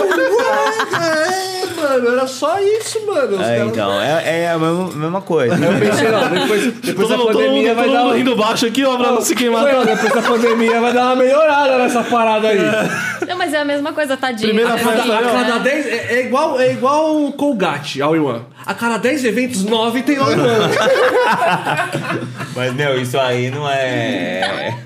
é, 1.00 1.61
mano. 1.82 2.08
Era 2.12 2.26
só 2.26 2.58
isso, 2.60 3.04
mano. 3.06 3.36
Os 3.36 3.42
É, 3.46 3.56
caras- 3.56 3.72
então, 3.72 4.00
é, 4.00 4.40
é 4.42 4.50
a 4.50 4.58
mesma, 4.58 4.90
mesma 4.92 5.20
coisa. 5.20 5.54
Eu 5.54 5.78
pensei, 5.78 6.08
não, 6.08 6.28
depois, 6.28 6.72
depois 6.80 7.08
da 7.08 7.16
Todo, 7.16 7.26
todo 7.26 7.36
pandemia 7.38 7.68
mundo, 7.68 7.74
vai 7.76 7.84
todo 7.84 7.92
dar 7.94 7.98
mundo 8.00 8.08
uma... 8.10 8.16
rindo 8.16 8.36
baixo 8.36 8.66
aqui, 8.66 8.84
ó, 8.84 8.96
pra 8.96 9.12
não 9.12 9.20
se 9.20 9.34
queimar. 9.34 9.62
Foi, 9.62 9.74
ó, 9.74 9.84
depois 9.84 10.12
da 10.12 10.22
pandemia 10.22 10.80
vai 10.80 10.92
dar 10.92 11.04
uma 11.06 11.16
melhorada 11.16 11.78
nessa 11.78 12.02
parada 12.04 12.48
aí. 12.48 12.58
Não, 13.28 13.36
mas 13.38 13.54
é 13.54 13.58
a 13.60 13.64
mesma 13.64 13.92
coisa, 13.92 14.16
tadinho. 14.16 14.48
Primeira 14.48 14.72
A 14.72 14.74
Assim, 14.74 14.84
festa 14.84 15.02
cada, 15.08 15.18
a 15.18 15.20
né? 15.32 15.44
cada 15.46 15.58
10... 15.60 15.86
É, 15.86 16.14
é 16.14 16.26
igual, 16.26 16.60
é 16.60 16.72
igual 16.72 17.24
o 17.24 17.32
Colgate, 17.32 18.02
All 18.02 18.16
in 18.16 18.20
One. 18.20 18.42
A 18.64 18.74
cada 18.74 18.96
10 18.96 19.24
eventos, 19.24 19.64
9 19.64 20.02
tem 20.02 20.16
All 20.18 20.30
in. 20.32 20.36
Mas, 22.54 22.74
meu, 22.74 23.00
isso 23.00 23.18
aí 23.18 23.50
não 23.50 23.68
é. 23.68 24.76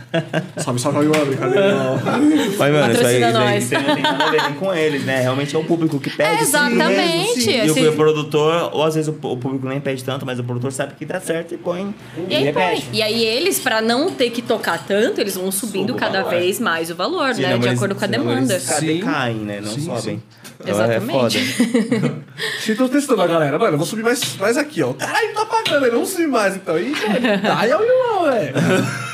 salve, 0.59 0.81
salve, 0.81 0.99
All 0.99 1.05
in 1.05 1.09
One, 1.09 1.25
brincadeira. 1.27 1.75
não. 1.75 1.97
Mas, 2.57 2.73
mano, 2.73 2.93
isso 2.93 3.07
aí, 3.07 3.21
Patrocina 3.21 3.33
nós. 3.33 3.65
isso 3.65 3.77
aí 3.77 3.87
não 3.87 3.95
tem 3.95 4.03
nada 4.03 4.25
a 4.25 4.31
ver 4.31 4.43
nem 4.43 4.55
com 4.55 4.75
eles, 4.75 5.05
né? 5.05 5.21
Realmente 5.21 5.55
é 5.55 5.59
o 5.59 5.65
público 5.65 5.99
que 6.01 6.09
pede. 6.11 6.39
É, 6.39 6.41
exatamente. 6.41 7.41
sim. 7.43 7.51
E 7.51 7.61
Assim- 7.61 7.87
o 7.87 7.93
produtor, 7.93 8.71
ou 8.73 8.83
às 8.85 8.95
vezes 8.95 9.09
o 9.09 9.13
o 9.27 9.37
público 9.37 9.67
nem 9.69 9.81
pede 9.81 10.05
tanto, 10.05 10.25
mas 10.25 10.39
o 10.39 10.45
produtor 10.45 10.73
sabe 10.73 10.95
que 10.95 11.05
dá 11.05 11.19
certo 11.21 11.53
e 11.55 11.57
põe. 11.59 11.95
E 12.29 12.35
aí, 12.37 12.53
põe. 12.53 12.63
repete. 12.63 12.87
e 12.93 13.03
aí 13.03 13.25
eles, 13.25 13.59
pra 13.59 13.83
não 13.83 14.11
ter 14.11 14.31
que 14.31 14.41
tocar 14.41 14.79
tanto, 14.87 15.21
eles 15.21 15.35
vão 15.37 15.51
subindo 15.51 15.89
Suba 15.89 15.97
o 15.99 16.01
cada 16.01 16.23
valor. 16.23 16.39
vez 16.39 16.61
mais 16.61 16.91
o 16.91 16.95
valor, 16.95 17.35
Sim, 17.35 17.43
né? 17.43 17.51
não, 17.51 17.59
de 17.59 17.69
acordo 17.69 17.95
com 17.95 18.05
a 18.05 18.09
senão 18.09 18.25
demanda. 18.25 18.55
Eles 18.55 18.63
Sim. 18.63 19.01
caem, 19.01 19.37
né? 19.37 19.61
Não 19.61 19.73
Sim, 19.73 19.85
sobem. 19.85 20.01
sim. 20.01 20.23
Então 20.61 20.75
Exatamente. 20.75 21.39
É 22.71 22.75
tô 22.75 22.89
testando 22.89 23.23
a 23.23 23.27
galera, 23.27 23.59
mano, 23.59 23.75
eu 23.75 23.79
vou 23.79 23.87
subir 23.87 24.03
mais, 24.03 24.37
mais 24.37 24.57
aqui, 24.57 24.83
ó. 24.83 24.93
Caralho, 24.93 25.35
tá 25.35 25.47
pagando, 25.47 25.85
ele 25.85 25.93
vamos 25.93 26.11
subir 26.11 26.29
mais, 26.29 26.57
então. 26.57 26.79
Ih, 26.79 26.93
aí 27.57 27.71
é 27.71 27.75
in 27.75 28.19
One, 28.19 28.31
velho. 28.31 28.55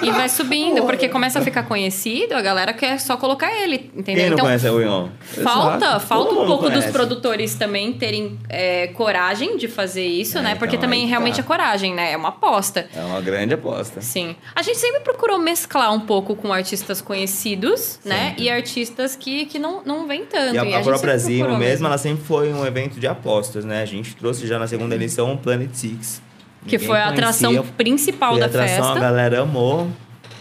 E 0.03 0.11
vai 0.11 0.29
subindo, 0.29 0.83
porque 0.85 1.09
começa 1.09 1.39
a 1.39 1.43
ficar 1.43 1.63
conhecido, 1.65 2.35
a 2.35 2.43
galera 2.43 2.73
quer 2.73 2.99
só 2.99 3.17
colocar 3.17 3.53
ele, 3.55 3.91
entendeu? 3.95 4.05
Quem 4.05 4.27
não 4.27 4.33
então, 4.35 4.47
conhece 4.47 4.69
o 4.69 4.81
Ion? 4.81 5.09
Falta, 5.43 5.87
Exato. 5.87 6.07
falta 6.07 6.31
Todo 6.31 6.43
um 6.43 6.47
pouco 6.47 6.65
dos 6.65 6.73
conhece. 6.73 6.93
produtores 6.93 7.55
também 7.55 7.93
terem 7.93 8.39
é, 8.49 8.89
coragem 8.89 9.57
de 9.57 9.69
fazer 9.69 10.07
isso, 10.07 10.39
É, 10.39 10.43
né? 10.43 10.55
Porque 10.57 10.77
então, 10.77 10.89
também 10.89 11.07
realmente 11.07 11.37
tá. 11.37 11.43
é 11.43 11.45
coragem, 11.45 11.95
né? 11.95 12.13
É 12.13 12.17
uma 12.17 12.31
aposta. 12.31 12.89
É 12.95 13.01
uma 13.01 13.21
grande 13.21 13.55
aposta. 13.55 14.01
Sim. 14.01 14.35
A 14.55 14.63
gente 14.63 14.79
sempre 14.79 15.01
procurou 15.01 15.39
mesclar 15.39 15.93
um 15.93 16.01
pouco 16.01 16.35
com 16.35 16.53
artistas 16.53 17.01
conhecidos, 17.01 18.01
né? 18.05 18.35
E 18.39 18.51
artistas 18.51 19.15
que, 19.15 19.47
que 19.47 19.59
não, 19.59 19.83
não 19.85 20.07
vêm 20.07 20.25
tanto. 20.25 20.55
E 20.55 20.59
a, 20.59 20.65
E 20.65 20.75
a 20.75 20.77
gente 20.79 20.85
própria 20.85 21.13
Procurou 21.39 21.59
mesmo, 21.59 21.87
ela 21.87 21.99
sempre 21.99 22.25
foi 22.25 22.53
um 22.53 22.65
evento 22.67 22.99
de 22.99 23.07
apostas, 23.07 23.65
né? 23.65 23.83
A 23.83 23.87
gente 23.87 24.15
trouxe 24.17 24.47
já 24.47 24.59
na 24.59 24.67
segunda 24.67 24.95
edição 24.95 25.33
o 25.33 25.39
Planet 25.39 25.71
Six. 25.73 26.23
Que 26.67 26.79
foi 26.79 26.99
a 26.99 27.09
atração 27.09 27.53
conhecia, 27.53 27.73
principal 27.77 28.35
foi 28.35 28.43
a 28.43 28.47
da 28.47 28.47
atração, 28.47 28.85
festa. 28.85 28.99
A 28.99 29.01
galera 29.01 29.43
amou, 29.43 29.91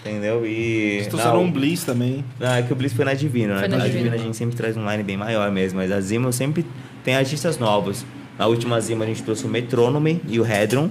entendeu? 0.05 0.45
E... 0.45 0.97
Eles 0.97 1.07
trouxeram 1.07 1.37
não, 1.37 1.43
um 1.45 1.51
Bliss 1.51 1.83
também. 1.83 2.23
Não, 2.39 2.53
é 2.53 2.61
que 2.61 2.71
o 2.71 2.75
Bliss 2.75 2.93
foi 2.93 3.05
na 3.05 3.13
Divino, 3.13 3.53
né? 3.55 3.59
Foi 3.61 3.67
na 3.67 3.77
na 3.77 3.85
Divino. 3.85 4.03
Divino 4.03 4.21
a 4.21 4.25
gente 4.25 4.37
sempre 4.37 4.55
traz 4.55 4.77
um 4.77 4.89
line 4.89 5.03
bem 5.03 5.17
maior 5.17 5.49
mesmo, 5.51 5.79
mas 5.79 5.91
a 5.91 5.99
Zimo 5.99 6.31
sempre 6.31 6.65
tem 7.03 7.15
artistas 7.15 7.57
novos. 7.57 8.05
Na 8.37 8.45
última 8.47 8.79
Zimo 8.79 9.03
a 9.03 9.05
gente 9.05 9.23
trouxe 9.23 9.45
o 9.45 9.49
Metronome 9.49 10.21
e 10.27 10.39
o 10.39 10.45
Hedron, 10.45 10.89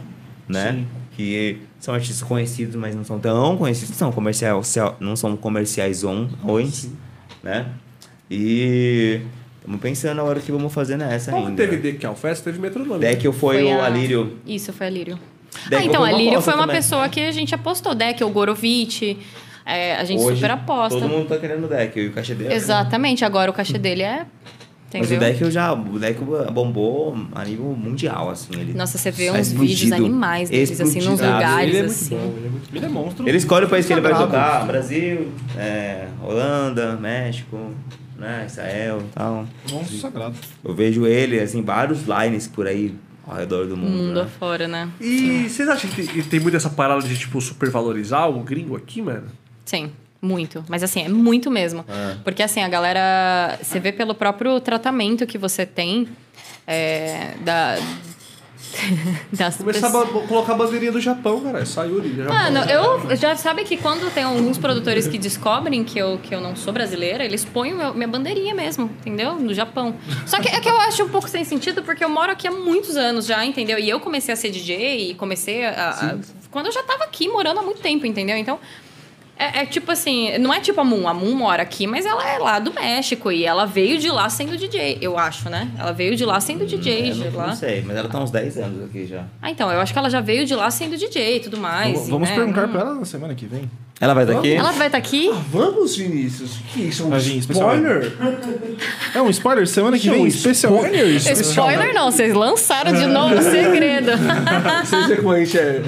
né? 0.48 0.72
Sim. 0.72 0.86
Que 1.16 1.58
são 1.78 1.94
artistas 1.94 2.22
conhecidos, 2.22 2.74
mas 2.74 2.94
não 2.94 3.04
são 3.04 3.18
tão 3.18 3.56
conhecidos, 3.56 3.96
são 3.96 4.10
comerciais, 4.10 4.74
não 4.98 5.14
são 5.14 5.36
comerciais 5.36 6.04
on, 6.04 6.28
ruins, 6.42 6.88
né? 7.42 7.66
E 8.30 9.20
estamos 9.60 9.80
pensando 9.80 10.16
na 10.16 10.22
hora 10.24 10.40
que 10.40 10.50
vamos 10.50 10.72
fazer 10.72 10.96
nessa 10.96 11.30
Qual 11.30 11.42
que 11.42 11.48
ainda. 11.50 11.62
teve 11.66 11.76
Decal 11.76 12.16
Fest? 12.16 12.42
Teve 12.42 12.58
Metronome. 12.58 13.00
Deck 13.00 13.30
foi, 13.32 13.62
o 13.64 13.80
a- 13.80 13.86
Alírio. 13.86 14.38
Isso, 14.46 14.72
foi 14.72 14.86
a 14.86 14.90
Lírio. 14.90 15.18
Deck 15.68 15.82
ah, 15.82 15.84
então, 15.84 16.00
foi 16.02 16.10
a 16.10 16.12
uma 16.12 16.18
Lírio 16.18 16.32
aposta 16.32 16.50
foi 16.50 16.54
uma 16.60 16.66
também. 16.66 16.76
pessoa 16.82 17.08
que 17.08 17.20
a 17.20 17.32
gente 17.32 17.54
apostou. 17.54 17.94
Deck, 17.94 18.22
o 18.24 18.30
Gorovitch, 18.30 19.02
é, 19.66 19.96
a 19.96 20.04
gente 20.04 20.22
Hoje, 20.22 20.36
super 20.36 20.50
aposta. 20.52 20.98
Todo 20.98 21.08
mundo 21.08 21.28
tá 21.28 21.36
querendo 21.38 21.64
o 21.64 21.68
deck, 21.68 21.98
e 21.98 22.06
o 22.06 22.12
cachê 22.12 22.34
dele. 22.34 22.52
é 22.52 22.56
Exatamente, 22.56 23.24
agora 23.24 23.50
o 23.50 23.54
cachê 23.54 23.78
dele 23.78 24.02
é. 24.02 24.26
Mas 24.92 25.02
Entendeu? 25.12 25.28
o 25.28 25.32
deck 25.32 25.50
já, 25.52 25.72
o 25.72 25.98
deck 26.00 26.18
bombou 26.52 27.16
a 27.32 27.44
nível 27.44 27.66
mundial, 27.66 28.28
assim. 28.30 28.48
Ele 28.58 28.72
Nossa, 28.74 28.98
você 28.98 29.12
vê 29.12 29.26
tá 29.30 29.38
uns 29.38 29.52
vídeos 29.52 29.82
explodido. 29.82 30.04
animais 30.06 30.50
deles, 30.50 30.70
assim, 30.80 30.82
nos 30.82 30.96
Explodido. 30.96 31.32
lugares, 31.32 31.68
Ele 31.68 31.76
é 31.78 31.82
muito 31.82 31.92
assim. 31.92 32.16
bom, 32.16 32.34
ele 32.36 32.46
é 32.46 32.50
muito 32.50 32.68
Ele 32.76 32.84
é 32.84 32.88
monstro. 32.88 33.28
Ele 33.28 33.36
escolhe 33.38 33.66
o 33.66 33.68
país 33.68 33.86
que 33.86 33.92
ele 33.92 34.00
vai 34.00 34.10
Bravo. 34.12 34.26
tocar: 34.26 34.66
Brasil, 34.66 35.28
é, 35.56 36.06
Holanda, 36.20 36.96
México, 36.96 37.70
né, 38.20 38.44
Israel 38.46 39.00
e 39.00 39.12
tal. 39.14 39.46
Monstro 39.70 39.96
sagrado. 39.96 40.36
Eu 40.62 40.74
vejo 40.74 41.06
ele, 41.06 41.40
assim, 41.40 41.62
vários 41.62 42.02
lines 42.02 42.46
por 42.46 42.66
aí 42.66 42.94
ao 43.26 43.36
redor 43.36 43.66
do 43.66 43.76
mundo. 43.76 43.90
Mundo 43.90 44.14
né? 44.16 44.22
afora, 44.22 44.68
né? 44.68 44.90
E 45.00 45.48
vocês 45.48 45.68
acham 45.68 45.90
que 45.90 46.06
tem, 46.06 46.22
tem 46.22 46.40
muito 46.40 46.56
essa 46.56 46.68
parada 46.68 47.02
de, 47.02 47.18
tipo, 47.18 47.40
supervalorizar 47.40 48.28
o 48.28 48.40
gringo 48.40 48.76
aqui, 48.76 49.00
mano? 49.00 49.28
Sim, 49.64 49.90
muito. 50.20 50.62
Mas 50.68 50.82
assim, 50.82 51.02
é 51.02 51.08
muito 51.08 51.50
mesmo. 51.50 51.84
É. 51.88 52.16
Porque 52.22 52.42
assim, 52.42 52.60
a 52.60 52.68
galera. 52.68 53.58
Você 53.62 53.80
vê 53.80 53.90
pelo 53.90 54.14
próprio 54.14 54.60
tratamento 54.60 55.26
que 55.26 55.38
você 55.38 55.64
tem. 55.64 56.06
é, 56.66 57.34
da. 57.40 57.78
das 59.32 59.56
Começar 59.56 59.86
a 59.88 59.90
pessoas- 59.90 60.26
colocar 60.28 60.52
a 60.52 60.56
bandeirinha 60.56 60.92
do 60.92 61.00
Japão, 61.00 61.40
cara. 61.40 61.64
Sayuri, 61.66 62.14
Japão. 62.16 62.34
Mano, 62.34 62.60
eu 62.70 63.16
já 63.16 63.36
sabe 63.36 63.64
que 63.64 63.76
quando 63.76 64.12
tem 64.12 64.22
alguns 64.24 64.58
produtores 64.58 65.06
que 65.08 65.18
descobrem 65.18 65.82
que 65.84 65.98
eu, 65.98 66.18
que 66.22 66.34
eu 66.34 66.40
não 66.40 66.54
sou 66.56 66.72
brasileira, 66.72 67.24
eles 67.24 67.44
põem 67.44 67.74
meu- 67.74 67.94
minha 67.94 68.08
bandeirinha 68.08 68.54
mesmo, 68.54 68.84
entendeu? 69.00 69.34
No 69.36 69.52
Japão. 69.54 69.94
Só 70.26 70.40
que 70.40 70.48
é 70.48 70.60
que 70.60 70.68
eu 70.68 70.78
acho 70.80 71.04
um 71.04 71.08
pouco 71.08 71.28
sem 71.28 71.44
sentido, 71.44 71.82
porque 71.82 72.04
eu 72.04 72.08
moro 72.08 72.32
aqui 72.32 72.46
há 72.48 72.50
muitos 72.52 72.96
anos 72.96 73.26
já, 73.26 73.44
entendeu? 73.44 73.78
E 73.78 73.88
eu 73.88 74.00
comecei 74.00 74.32
a 74.32 74.36
ser 74.36 74.50
DJ 74.50 75.10
e 75.10 75.14
comecei 75.14 75.64
a. 75.66 75.90
a- 75.90 76.18
quando 76.50 76.66
eu 76.66 76.72
já 76.72 76.82
tava 76.82 77.04
aqui 77.04 77.28
morando 77.28 77.60
há 77.60 77.62
muito 77.62 77.80
tempo, 77.80 78.06
entendeu? 78.06 78.36
Então. 78.36 78.58
É, 79.40 79.60
é 79.62 79.66
tipo 79.66 79.90
assim, 79.90 80.36
não 80.36 80.52
é 80.52 80.60
tipo 80.60 80.78
a 80.80 80.84
Moon. 80.84 81.08
A 81.08 81.14
Moon 81.14 81.34
mora 81.34 81.62
aqui, 81.62 81.86
mas 81.86 82.04
ela 82.04 82.28
é 82.28 82.38
lá 82.38 82.58
do 82.58 82.74
México 82.74 83.32
e 83.32 83.44
ela 83.46 83.64
veio 83.64 83.98
de 83.98 84.10
lá 84.10 84.28
sendo 84.28 84.54
DJ, 84.54 84.98
eu 85.00 85.16
acho, 85.18 85.48
né? 85.48 85.70
Ela 85.78 85.92
veio 85.92 86.14
de 86.14 86.26
lá 86.26 86.38
sendo 86.40 86.66
DJ, 86.66 87.08
É, 87.08 87.10
de 87.12 87.24
não, 87.30 87.36
lá. 87.38 87.46
não 87.48 87.56
sei, 87.56 87.82
mas 87.86 87.96
ela 87.96 88.06
tá 88.08 88.18
uns 88.22 88.30
10 88.30 88.58
anos 88.58 88.84
aqui 88.84 89.06
já. 89.06 89.24
Ah, 89.40 89.50
então, 89.50 89.72
eu 89.72 89.80
acho 89.80 89.92
que 89.94 89.98
ela 89.98 90.10
já 90.10 90.20
veio 90.20 90.44
de 90.44 90.54
lá 90.54 90.70
sendo 90.70 90.94
DJ 90.96 91.36
e 91.36 91.40
tudo 91.40 91.56
mais. 91.56 91.94
Vamos, 91.94 92.08
vamos 92.10 92.28
né? 92.28 92.34
perguntar 92.34 92.62
Não- 92.66 92.68
pra 92.72 92.80
ela 92.82 92.94
na 92.96 93.04
semana 93.06 93.34
que 93.34 93.46
vem. 93.46 93.70
Ela 94.02 94.14
vai 94.14 94.24
estar 94.24 94.38
aqui? 94.38 94.54
Ela 94.54 94.72
vai 94.72 94.86
estar 94.86 94.96
aqui? 94.98 95.30
Vamos, 95.52 95.94
Vinícius. 95.94 96.52
Que 96.72 96.84
isso? 96.88 97.02
É 97.02 97.06
um 97.06 97.16
spoiler? 97.18 98.12
É 99.14 99.20
um 99.20 99.28
spoiler, 99.28 99.66
semana 99.66 99.98
que 99.98 100.08
é 100.08 100.12
vem, 100.12 100.26
especial. 100.26 100.72
spoiler? 100.76 101.16
Spoiler 101.18 101.92
não, 101.94 102.10
vocês 102.10 102.32
lançaram 102.32 102.92
de 102.94 103.04
novo 103.06 103.34
o 103.34 103.42
segredo. 103.42 104.12
Vocês 104.84 105.06
veem 105.06 105.16
como 105.18 105.32
a 105.32 105.38
gente 105.40 105.58
é... 105.58 105.82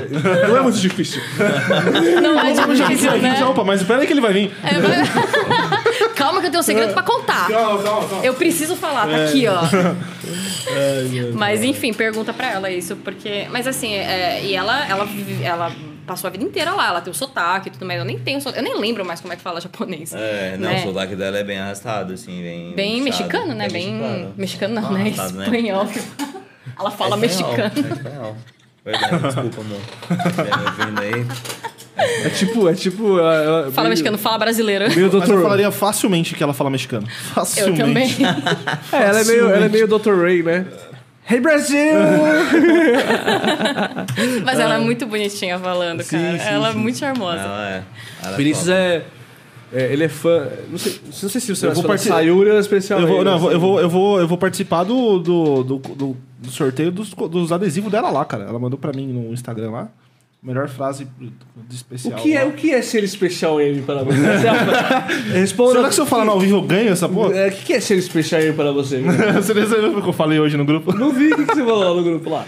Não 0.49 0.57
é 0.57 0.61
muito 0.61 0.79
difícil. 0.79 1.23
Não 2.23 2.39
é 2.39 2.53
de 2.53 2.75
difícil, 2.77 3.11
né? 3.13 3.31
gente, 3.31 3.43
opa, 3.45 3.65
mas 3.65 3.81
espera 3.81 4.01
aí 4.01 4.07
que 4.07 4.13
ele 4.13 4.21
vai 4.21 4.33
vir. 4.33 4.51
É, 4.63 4.75
vai- 4.79 6.13
Calma 6.15 6.41
que 6.41 6.49
eu 6.49 6.51
tenho 6.51 6.61
um 6.61 6.65
segredo 6.65 6.93
pra 6.93 7.03
contar. 7.03 7.49
Calma, 7.49 7.83
calma, 7.83 8.09
calma. 8.09 8.25
Eu 8.25 8.35
preciso 8.35 8.77
falar, 8.77 9.07
tá 9.09 9.25
aqui, 9.25 9.47
ó. 9.49 9.63
Mas 11.35 11.63
enfim, 11.63 11.93
pergunta 11.95 12.33
pra 12.33 12.51
ela 12.51 12.71
isso, 12.71 12.97
porque. 12.97 13.47
Mas 13.51 13.67
assim, 13.67 13.95
é, 13.95 14.43
e 14.45 14.55
ela, 14.55 14.87
ela, 14.87 15.05
vive- 15.05 15.43
ela 15.43 15.73
passou 16.13 16.29
a 16.29 16.31
vida 16.31 16.45
inteira 16.45 16.73
lá, 16.73 16.89
ela 16.89 17.01
tem 17.01 17.11
o 17.11 17.15
sotaque 17.15 17.69
e 17.69 17.73
tudo 17.73 17.87
mais. 17.87 17.99
Eu 17.99 18.05
nem 18.05 18.19
tenho 18.19 18.41
sotaque, 18.41 18.59
eu 18.59 18.65
nem 18.71 18.79
lembro 18.81 19.05
mais 19.05 19.21
como 19.21 19.33
é 19.33 19.37
que 19.37 19.43
fala 19.43 19.61
japonês. 19.61 20.13
É, 20.15 20.57
não, 20.59 20.69
né? 20.69 20.81
o 20.81 20.89
sotaque 20.89 21.17
dela 21.17 21.39
é 21.39 21.45
bem 21.45 21.59
arrastado, 21.59 22.13
assim, 22.13 22.43
bem... 22.43 22.73
Bem 22.75 22.91
puxado. 23.03 23.05
mexicano, 23.05 23.55
né? 23.55 23.67
É 23.67 23.71
Bem. 23.71 23.95
mexicano. 23.95 24.35
Mexicano 24.37 24.75
não, 24.75 24.87
Ah, 24.89 24.93
né? 24.93 25.01
arrastado, 25.03 25.33
né? 25.35 25.45
Espanhol. 25.47 25.87
Ela 26.79 26.91
fala 26.91 27.17
É 27.17 27.19
mexicano. 27.19 27.63
é 27.63 27.67
espanhol. 27.95 28.37
Verdade, 28.85 29.19
desculpa, 29.23 29.61
amor. 29.61 29.81
Aí. 31.01 31.27
É 32.25 32.31
tipo, 32.31 32.69
é 32.69 32.75
tipo. 32.75 33.21
é, 33.21 33.23
é, 33.23 33.71
Fala 33.71 33.71
meio- 33.83 33.89
mexicano, 33.91 34.19
fala 34.19 34.39
brasileiro. 34.39 34.89
Meio 34.89 35.05
Mas 35.13 35.15
eu 35.15 35.21
Dr. 35.21 35.43
falaria 35.43 35.71
facilmente 35.71 36.35
que 36.35 36.43
ela 36.43 36.53
fala 36.53 36.69
mexicano. 36.71 37.07
Eu 37.07 37.35
Facilmente. 37.35 37.81
também. 37.81 38.11
É, 38.93 39.03
ela 39.05 39.21
é 39.21 39.25
meio, 39.25 39.49
ela 39.51 39.67
é 39.67 39.69
meio 39.69 39.87
Dr. 39.87 40.21
Ray, 40.21 40.43
né? 40.43 40.67
Hey 41.29 41.41
Brasil! 41.41 41.79
Mas 44.45 44.59
ela 44.59 44.75
é 44.75 44.79
muito 44.79 45.07
bonitinha 45.07 45.59
falando, 45.59 46.03
Sim, 46.03 46.17
cara. 46.19 46.39
sim, 46.39 46.49
ela 46.49 46.69
é 46.69 46.73
sim. 46.73 46.79
muito 46.79 46.99
charmosa. 46.99 47.39
Ela 47.41 47.69
é. 47.71 47.83
Ela 48.25 48.37
Vinícius 48.37 48.69
é, 48.69 49.05
é- 49.73 49.93
Ele 49.93 50.05
é 50.05 50.09
fã. 50.09 50.49
Não 50.69 50.79
sei, 50.79 51.01
não 51.05 51.13
sei 51.13 51.41
se 51.41 51.55
você 51.55 51.67
Eu 51.67 51.71
vai 51.71 51.75
vou 51.77 51.83
falar 51.83 51.95
parti- 51.95 52.09
Sayuri 52.09 52.51
especial. 52.59 53.01
Eu 53.01 53.07
vou, 53.07 53.25
não, 53.25 53.33
eu 53.35 53.39
vou, 53.39 53.53
eu 53.53 53.61
vou, 53.61 53.81
eu 53.81 53.89
vou, 53.89 54.21
eu 54.21 54.29
vou 54.29 54.39
participar 54.39 54.85
do, 54.85 55.19
do, 55.19 55.63
do, 55.65 55.79
do- 55.79 56.17
do 56.39 56.51
sorteio 56.51 56.91
dos, 56.91 57.15
dos 57.15 57.53
adesivos 57.53 57.91
dela 57.91 58.11
lá, 58.11 58.25
cara. 58.25 58.45
Ela 58.45 58.59
mandou 58.59 58.79
pra 58.79 58.93
mim 58.93 59.07
no 59.07 59.33
Instagram 59.33 59.71
lá. 59.71 59.89
Melhor 60.43 60.69
frase 60.69 61.07
de 61.69 61.77
especial. 61.77 62.19
O 62.19 62.23
que, 62.23 62.37
é, 62.37 62.43
lá. 62.43 62.49
o 62.49 62.53
que 62.53 62.73
é 62.73 62.83
ser 62.83 63.05
especial 63.05 63.61
M 63.61 63.81
para 63.83 64.03
você? 64.03 64.19
Responda. 65.33 65.75
Será 65.75 65.89
que 65.89 65.95
se 65.95 66.01
eu 66.01 66.07
falar 66.07 66.25
no 66.25 66.33
ao 66.33 66.41
vivo 66.41 66.57
eu 66.57 66.63
ganho 66.63 66.91
essa 66.91 67.09
porra? 67.09 67.33
É, 67.33 67.49
O 67.49 67.53
que 67.53 67.67
que 67.67 67.73
é 67.75 67.81
ser 67.81 67.97
especial 67.97 68.41
M 68.43 68.53
para 68.53 68.73
você? 68.73 69.01
Você 69.37 69.55
nem 69.55 69.67
sabe 69.67 69.87
o 69.87 70.03
que 70.03 70.09
eu 70.09 70.13
falei 70.13 70.41
hoje 70.41 70.57
no 70.57 70.65
grupo? 70.65 70.93
Não 70.93 71.13
vi 71.13 71.33
o 71.33 71.37
que 71.37 71.47
que 71.47 71.55
você 71.55 71.65
falou 71.65 71.97
no 71.97 72.03
grupo 72.03 72.29
lá. 72.29 72.45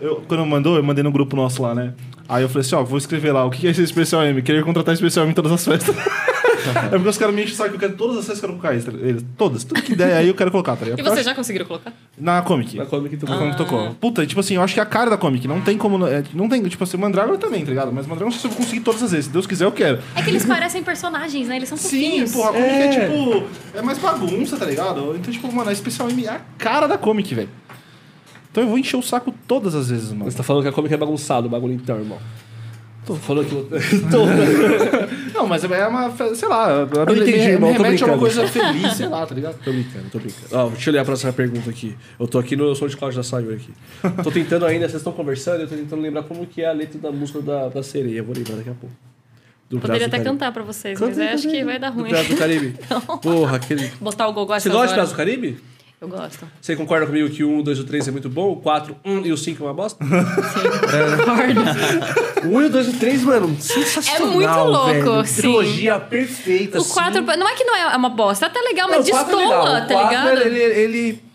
Eu, 0.00 0.22
quando 0.26 0.44
mandou, 0.44 0.76
eu 0.76 0.82
mandei 0.82 1.04
no 1.04 1.12
grupo 1.12 1.36
nosso 1.36 1.62
lá, 1.62 1.72
né? 1.72 1.94
Aí 2.28 2.42
eu 2.42 2.48
falei 2.48 2.62
assim, 2.62 2.74
ó, 2.74 2.82
vou 2.82 2.98
escrever 2.98 3.30
lá, 3.30 3.44
o 3.44 3.50
que 3.50 3.68
é 3.68 3.70
esse 3.70 3.82
Especial 3.82 4.24
M? 4.24 4.42
Querer 4.42 4.64
contratar 4.64 4.92
Especial 4.92 5.24
M 5.24 5.30
em 5.30 5.34
todas 5.34 5.52
as 5.52 5.64
festas. 5.64 5.94
é 6.70 6.88
porque 6.90 7.08
os 7.08 7.18
caras 7.18 7.34
me 7.34 7.42
enchem 7.42 7.54
o 7.54 7.56
saco, 7.56 7.74
eu 7.74 7.78
quero 7.78 7.94
todas 7.96 8.18
as 8.18 8.26
festas 8.26 8.40
que 8.40 8.46
eu 8.46 8.58
quero 8.60 8.60
colocar 8.60 8.74
eles, 8.94 9.08
eles. 9.08 9.24
Todas, 9.36 9.64
tudo 9.64 9.82
que 9.82 9.94
der 9.94 10.16
aí 10.16 10.28
eu 10.28 10.34
quero 10.34 10.50
colocar, 10.50 10.76
tá 10.76 10.84
ligado? 10.84 11.00
E 11.00 11.02
vocês 11.02 11.24
já 11.24 11.34
conseguiram 11.34 11.66
colocar? 11.66 11.92
Na 12.18 12.42
Comic. 12.42 12.76
Na 12.76 12.86
Comic 12.86 13.16
tocou. 13.16 13.34
Na 13.34 13.40
Comic 13.40 13.56
tocou. 13.56 13.94
Puta, 13.94 14.26
tipo 14.26 14.40
assim, 14.40 14.54
eu 14.54 14.62
acho 14.62 14.74
que 14.74 14.80
é 14.80 14.82
a 14.82 14.86
cara 14.86 15.10
da 15.10 15.16
Comic, 15.16 15.46
não 15.46 15.60
tem 15.60 15.76
como... 15.78 16.06
é, 16.06 16.22
Não 16.34 16.48
tem, 16.48 16.62
tipo 16.64 16.82
assim, 16.84 16.96
Mandragora 16.96 17.38
também, 17.38 17.62
tá 17.64 17.70
ligado? 17.70 17.92
Mas 17.92 18.06
Mandragora 18.06 18.26
não 18.26 18.32
sei 18.32 18.40
se 18.40 18.46
eu 18.46 18.50
vou 18.50 18.58
conseguir 18.58 18.80
todas 18.80 19.02
as 19.02 19.10
vezes, 19.10 19.26
se 19.26 19.32
Deus 19.32 19.46
quiser 19.46 19.64
eu 19.64 19.72
quero. 19.72 19.98
É 20.14 20.22
que 20.22 20.30
eles 20.30 20.44
parecem 20.44 20.82
personagens, 20.82 21.48
né? 21.48 21.56
Eles 21.56 21.68
são 21.68 21.78
Sim, 21.78 21.88
fofinhos. 22.26 22.32
porra, 22.32 22.50
a 22.50 22.52
Comic 22.52 22.68
é. 22.70 22.84
É. 22.86 23.06
tipo... 23.06 23.44
É 23.74 23.82
mais 23.82 23.98
bagunça, 23.98 24.56
tá 24.56 24.64
ligado? 24.66 25.16
Então, 25.16 25.32
tipo, 25.32 25.52
mano, 25.52 25.70
a 25.70 25.72
Especial 25.72 26.10
M 26.10 26.24
é 26.24 26.30
a 26.30 26.40
cara 26.58 26.86
da 26.86 26.96
Comic, 26.98 27.34
velho. 27.34 27.48
Então 28.50 28.64
eu 28.64 28.70
vou 28.70 28.78
encher 28.78 28.96
o 28.96 29.02
saco 29.02 29.34
todas 29.46 29.74
as 29.74 29.90
vezes, 29.90 30.12
mano. 30.12 30.30
Você 30.30 30.36
tá 30.36 30.42
falando 30.42 30.62
que 30.62 30.68
a 30.68 30.72
Comic 30.72 30.92
é 30.94 30.96
bagunçado, 30.96 31.46
o 31.46 31.50
bagulho 31.50 31.74
então, 31.74 31.98
irmão. 31.98 32.18
Tô 33.06 33.14
falando 33.14 33.46
que. 33.46 33.54
Não, 35.32 35.46
mas 35.46 35.62
é 35.62 35.86
uma. 35.86 36.10
Sei 36.34 36.48
lá. 36.48 36.70
Eu 36.70 37.06
não 37.06 37.14
entendi, 37.14 37.38
irmão, 37.38 37.72
tô 37.72 37.82
remete 37.84 38.02
a 38.02 38.06
uma 38.08 38.18
coisa 38.18 38.48
feliz, 38.48 38.94
sei 38.94 39.06
lá, 39.06 39.24
tá 39.24 39.34
ligado? 39.34 39.56
Tô 39.62 39.70
brincando, 39.70 40.04
tô 40.10 40.18
brincando. 40.18 40.46
Ó, 40.50 40.68
deixa 40.70 40.90
eu 40.90 40.92
ler 40.94 40.98
a 40.98 41.04
próxima 41.04 41.32
pergunta 41.32 41.70
aqui. 41.70 41.96
Eu 42.18 42.26
tô 42.26 42.38
aqui 42.38 42.56
no 42.56 42.74
SoundCloud 42.74 43.14
da 43.14 43.22
Sayuri 43.22 43.54
aqui. 43.54 43.72
Tô 44.24 44.30
tentando 44.32 44.66
ainda, 44.66 44.88
vocês 44.88 45.00
estão 45.00 45.12
conversando, 45.12 45.60
eu 45.60 45.68
tô 45.68 45.76
tentando 45.76 46.02
lembrar 46.02 46.24
como 46.24 46.44
que 46.46 46.62
é 46.62 46.68
a 46.68 46.72
letra 46.72 46.98
da 46.98 47.12
música 47.12 47.40
da, 47.40 47.68
da 47.68 47.82
sereia. 47.82 48.24
Vou 48.24 48.34
lembrar 48.34 48.56
daqui 48.56 48.70
a 48.70 48.74
pouco. 48.74 48.94
Do 49.70 49.78
Poderia 49.78 50.06
até 50.06 50.18
do 50.18 50.24
cantar 50.24 50.52
pra 50.52 50.62
vocês, 50.62 50.98
Canta 50.98 51.10
mas 51.10 51.18
aí, 51.20 51.28
acho 51.28 51.48
que 51.48 51.64
vai 51.64 51.78
dar 51.78 51.90
Do 51.90 52.00
ruim. 52.00 52.10
Braço 52.10 52.30
do 52.30 52.36
Caribe? 52.36 52.74
Porra, 53.22 53.56
aquele. 53.56 53.92
Botar 54.00 54.26
o 54.28 54.32
Gogó 54.32 54.58
Você 54.58 54.68
gosta 54.68 54.88
de. 54.88 54.94
Braço 54.94 55.12
do 55.12 55.16
Caribe? 55.16 55.58
Eu 55.98 56.08
gosto. 56.08 56.46
Você 56.60 56.76
concorda 56.76 57.06
comigo 57.06 57.30
que 57.30 57.42
o 57.42 57.48
1, 57.48 57.58
o 57.60 57.62
2 57.62 57.78
e 57.78 57.80
o 57.80 57.84
3 57.84 58.08
é 58.08 58.10
muito 58.10 58.28
bom, 58.28 58.52
o 58.52 58.56
4, 58.56 58.94
1 59.02 59.26
e 59.26 59.32
o 59.32 59.36
5 59.36 59.62
é 59.62 59.66
uma 59.66 59.72
bosta? 59.72 60.04
Concordo. 60.04 61.60
O 62.44 62.48
1 62.58 62.62
e 62.62 62.64
o 62.66 62.70
2 62.70 62.86
e 62.86 62.90
o 62.90 62.92
3, 62.98 63.24
mano, 63.24 63.56
sensacional. 63.58 64.28
É 64.28 64.34
muito 64.34 64.58
louco, 64.58 64.92
velho. 64.92 65.24
sim. 65.24 65.40
Trilogia 65.40 65.98
perfeita. 65.98 66.78
O 66.78 66.82
assim. 66.82 66.92
4, 66.92 67.22
não 67.38 67.48
é 67.48 67.54
que 67.54 67.64
não 67.64 67.74
é 67.74 67.96
uma 67.96 68.10
bosta, 68.10 68.44
é 68.44 68.48
até 68.48 68.60
legal, 68.60 68.88
mas 68.90 69.08
Não, 69.08 69.18
é 69.18 69.24
destoa. 69.24 69.84
O 69.84 69.86
tá 69.86 70.02
ligado? 70.04 70.40
Ele, 70.42 70.58
ele... 70.58 71.25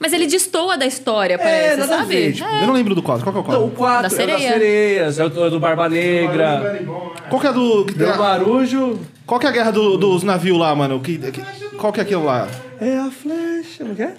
Mas 0.00 0.12
ele 0.14 0.26
destoa 0.26 0.76
da 0.78 0.86
história, 0.86 1.38
parece, 1.38 1.76
nada 1.80 1.94
a 1.94 1.98
sabe? 1.98 2.08
ver, 2.16 2.32
tipo, 2.32 2.48
É. 2.48 2.62
Eu 2.62 2.66
não 2.66 2.74
lembro 2.74 2.94
do 2.94 3.02
quadro. 3.02 3.22
Qual 3.22 3.32
que 3.32 3.38
é 3.38 3.42
o 3.42 3.44
quadro? 3.44 3.60
Não, 3.60 3.68
o 3.68 3.70
4 3.70 4.00
Da 4.00 4.06
é 4.06 4.10
sereia. 4.10 4.38
das 4.50 4.52
sereias, 4.58 5.18
é 5.18 5.24
o 5.24 5.28
do, 5.28 5.56
é 5.56 5.58
Barba 5.60 5.88
Negra, 5.90 6.82
Qual 7.28 7.40
que 7.40 7.46
é 7.46 7.52
do. 7.52 7.84
que- 7.84 7.92
do 7.94 8.06
Marujo. 8.18 8.98
Qual 9.26 9.38
que 9.38 9.46
é 9.46 9.48
a 9.50 9.52
guerra 9.52 9.70
do- 9.70 9.96
dos 9.98 10.22
navios 10.24 10.58
lá, 10.58 10.74
mano? 10.74 10.98
Que, 11.00 11.18
que- 11.18 11.42
qual 11.76 11.92
que 11.92 12.00
é 12.00 12.02
aquilo 12.02 12.24
lá? 12.24 12.48
É 12.80 12.96
a 12.96 13.10
flecha, 13.10 13.84
não 13.84 13.94
quer? 13.94 14.16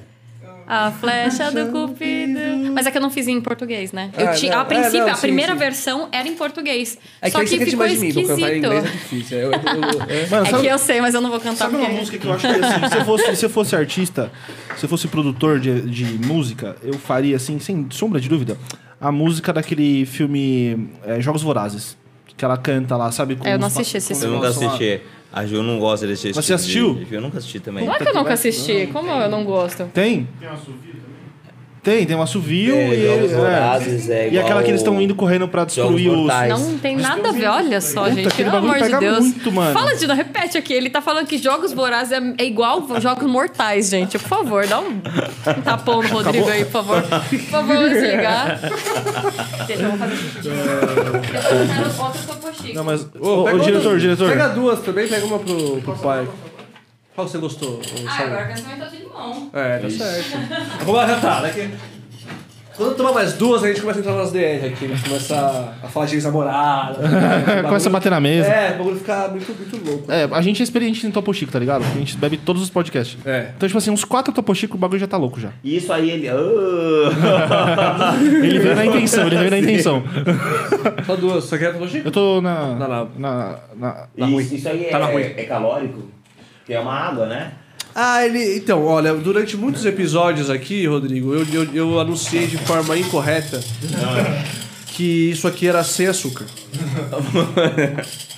A 0.73 0.89
flecha 0.89 1.51
do 1.51 1.69
Cupido. 1.69 2.39
Mas 2.73 2.85
é 2.87 2.91
que 2.91 2.97
eu 2.97 3.01
não 3.01 3.09
fiz 3.11 3.27
em 3.27 3.41
português, 3.41 3.91
né? 3.91 4.09
Eu 4.17 4.29
Ah, 4.29 4.33
não. 4.55 4.59
a 4.61 4.63
princípio, 4.65 4.97
É, 5.01 5.05
não, 5.05 5.11
a 5.11 5.15
sim, 5.15 5.21
primeira 5.21 5.51
sim. 5.51 5.59
versão 5.59 6.07
era 6.13 6.25
em 6.29 6.33
português. 6.33 6.97
É 7.21 7.25
que 7.25 7.31
Só 7.33 7.43
que 7.43 7.57
quer 7.57 7.65
ficou 7.65 7.85
mim, 7.85 7.91
esquisito. 7.93 8.31
inglês 8.31 8.85
é 8.85 8.87
difícil. 8.87 9.37
Eu, 9.37 9.51
eu, 9.51 9.59
eu, 9.59 10.01
é. 10.07 10.27
Mano, 10.27 10.45
É 10.47 10.49
sabe, 10.49 10.61
que 10.63 10.67
eu 10.67 10.77
sei, 10.77 11.01
mas 11.01 11.13
eu 11.13 11.19
não 11.19 11.29
vou 11.29 11.41
cantar 11.41 11.55
sabe 11.55 11.75
uma 11.75 11.83
porque... 11.85 11.99
música 11.99 12.17
que 12.17 12.25
eu 12.25 12.33
acho 12.33 12.47
que 12.47 12.53
assim, 12.65 12.87
se 12.89 12.97
eu 12.97 13.03
fosse, 13.05 13.35
se 13.35 13.45
eu 13.45 13.49
fosse 13.49 13.75
artista, 13.75 14.31
se 14.77 14.85
eu 14.85 14.89
fosse 14.89 15.09
produtor 15.09 15.59
de, 15.59 15.81
de 15.81 16.05
música, 16.25 16.77
eu 16.81 16.93
faria, 16.93 17.35
assim, 17.35 17.59
sem 17.59 17.87
sombra 17.91 18.21
de 18.21 18.29
dúvida, 18.29 18.57
a 19.01 19.11
música 19.11 19.51
daquele 19.51 20.05
filme 20.05 20.87
é, 21.05 21.19
Jogos 21.19 21.41
Vorazes. 21.41 21.97
Que 22.37 22.45
ela 22.45 22.57
canta 22.57 22.95
lá, 22.95 23.11
sabe? 23.11 23.35
com 23.35 23.45
É, 23.45 23.53
eu 23.53 23.59
não 23.59 23.67
assisti 23.67 23.97
esse 23.97 24.13
os 24.13 24.23
Eu 24.23 24.31
nunca 24.31 24.47
negócios 24.47 24.71
lá. 24.71 24.77
A 25.33 25.45
Ju 25.45 25.63
não 25.63 25.79
gosta 25.79 26.05
desse 26.05 26.27
Mas 26.27 26.35
tipo 26.35 26.45
você 26.45 26.53
assistiu? 26.53 26.95
de- 26.95 27.13
Eu 27.15 27.21
nunca 27.21 27.37
assisti 27.37 27.59
também. 27.59 27.85
Claro 27.85 28.03
que 28.03 28.09
eu 28.09 28.13
nunca 28.13 28.33
assisti. 28.33 28.87
Como 28.91 29.09
eu 29.09 29.29
não 29.29 29.43
gosto? 29.45 29.85
Tem? 29.93 30.27
Tem 30.39 30.47
uma 30.49 30.55
assovio 30.55 30.75
também? 30.93 31.10
Tem, 31.83 32.05
tem 32.05 32.15
um 32.15 32.21
assovio 32.21 32.75
É, 32.75 32.93
e 32.93 33.05
Jogos 33.07 33.31
ele- 33.31 34.13
é. 34.13 34.15
É 34.27 34.29
E 34.33 34.39
aquela 34.39 34.61
que 34.61 34.69
eles 34.69 34.81
estão 34.81 35.01
indo 35.01 35.15
correndo 35.15 35.47
pra 35.47 35.65
destruir 35.65 36.09
os. 36.11 36.27
Não 36.47 36.77
tem 36.77 36.95
nada 36.95 37.29
a 37.29 37.31
ver, 37.31 37.47
olha 37.47 37.81
só, 37.81 38.03
Puta, 38.03 38.15
gente. 38.15 38.35
Pelo 38.35 38.55
amor 38.57 38.79
de 38.79 38.99
Deus. 38.99 39.19
muito, 39.19 39.51
mano. 39.51 39.73
Fala 39.73 39.95
de 39.95 40.05
novo, 40.05 40.15
repete 40.17 40.59
aqui. 40.59 40.73
Ele 40.73 40.91
tá 40.91 41.01
falando 41.01 41.25
que 41.25 41.39
jogos 41.39 41.73
vorazes 41.73 42.11
é, 42.13 42.21
é 42.37 42.45
igual 42.45 42.85
jogos 42.99 43.27
mortais, 43.27 43.89
gente. 43.89 44.19
Por 44.19 44.27
favor, 44.27 44.67
dá 44.67 44.79
um, 44.79 44.89
um 44.91 45.61
tapão 45.63 46.03
no 46.03 46.09
Rodrigo 46.09 46.47
aí, 46.49 46.65
por 46.65 46.71
favor. 46.83 47.01
Por 47.01 47.39
favor, 47.39 47.75
vamos 47.75 47.89
desligar. 47.93 48.59
Deixa 49.65 49.81
eu 49.83 49.91
fazer 49.97 50.15
xixi. 50.17 50.47
Eu 50.49 51.21
quero. 51.21 52.73
Não, 52.75 52.83
mas. 52.83 53.07
Ô, 53.19 53.27
Ô, 53.27 53.43
ô, 53.45 53.59
diretor, 53.59 53.97
diretor. 53.99 54.29
Pega 54.29 54.49
duas 54.49 54.79
também, 54.81 55.07
pega 55.07 55.25
uma 55.25 55.39
pro, 55.39 55.81
pro 55.81 55.95
pai. 55.97 56.27
Qual 57.15 57.27
você 57.27 57.37
gostou? 57.37 57.79
Ah, 58.07 58.23
agora 58.23 58.45
quero 58.47 58.61
também 58.61 58.79
tô 58.79 58.85
de 58.87 58.97
limão. 59.03 59.49
É, 59.53 59.77
tá 59.79 59.89
certo. 59.89 60.37
Vamos 60.85 61.01
arretar, 61.01 61.41
né? 61.41 61.51
que- 61.53 61.69
Quando 62.77 62.95
tomar 62.95 63.11
mais 63.11 63.33
duas, 63.33 63.63
a 63.63 63.67
gente 63.67 63.81
começa 63.81 63.99
a 63.99 64.01
entrar 64.01 64.13
nas 64.15 64.31
DR 64.31 64.65
aqui. 64.65 64.85
A 64.85 64.87
gente 64.87 65.03
começa 65.03 65.73
a 65.83 65.87
falar 65.89 66.05
de 66.05 66.15
ex-namorada. 66.15 66.99
Começa 67.67 67.89
a 67.89 67.91
bater 67.91 68.09
na 68.09 68.19
mesa. 68.21 68.47
É, 68.47 68.73
o 68.73 68.77
bagulho 68.77 68.95
fica 68.97 69.27
muito, 69.27 69.53
muito 69.53 69.85
louco. 69.89 70.09
É, 70.11 70.23
a 70.31 70.41
gente 70.41 70.61
é 70.61 70.63
experiente 70.63 71.05
em 71.05 71.11
Topo 71.11 71.33
Chico, 71.33 71.51
tá 71.51 71.59
ligado? 71.59 71.83
A 71.83 71.97
gente 71.97 72.15
bebe 72.17 72.37
todos 72.37 72.61
os 72.63 72.69
podcasts. 72.69 73.17
É. 73.25 73.49
Então, 73.57 73.67
tipo 73.67 73.77
assim, 73.77 73.91
uns 73.91 74.05
quatro 74.05 74.33
Topo 74.33 74.55
Chico, 74.55 74.77
o 74.77 74.79
bagulho 74.79 74.99
já 75.01 75.07
tá 75.07 75.17
louco 75.17 75.37
já. 75.39 75.49
E 75.63 75.75
isso 75.77 75.91
aí 75.91 76.09
ele. 76.09 76.27
Ele 78.41 78.59
veio 78.59 78.75
na 78.75 78.85
intenção, 78.85 79.27
ele 79.27 79.37
veio 79.37 79.51
na 79.51 79.59
intenção. 79.59 80.01
Só 81.05 81.15
duas. 81.17 81.43
Só 81.43 81.57
quer 81.57 81.75
hoje? 81.75 82.01
Eu 82.03 82.11
tô 82.11 82.41
na. 82.41 82.67
Não, 82.75 82.87
não. 82.87 83.09
Na. 83.17 83.59
na- 83.75 83.91
Tá 84.17 84.25
ruim. 84.25 84.37
isso, 84.43 84.55
isso 84.55 84.69
aí 84.69 84.85
Tá 84.85 84.97
na 84.99 85.05
ruim. 85.07 85.21
é, 85.23 85.41
é 85.41 85.43
calórico? 85.43 86.03
Que 86.71 86.75
é 86.75 86.79
uma 86.79 86.93
água, 86.93 87.25
né? 87.25 87.51
Ah, 87.93 88.25
ele. 88.25 88.55
Então, 88.55 88.85
olha, 88.85 89.13
durante 89.13 89.57
muitos 89.57 89.85
episódios 89.85 90.49
aqui, 90.49 90.87
Rodrigo, 90.87 91.33
eu, 91.33 91.45
eu, 91.53 91.75
eu 91.75 91.99
anunciei 91.99 92.47
de 92.47 92.55
forma 92.59 92.97
incorreta 92.97 93.59
que 94.87 95.31
isso 95.31 95.49
aqui 95.49 95.67
era 95.67 95.83
sem 95.83 96.07
açúcar. 96.07 96.45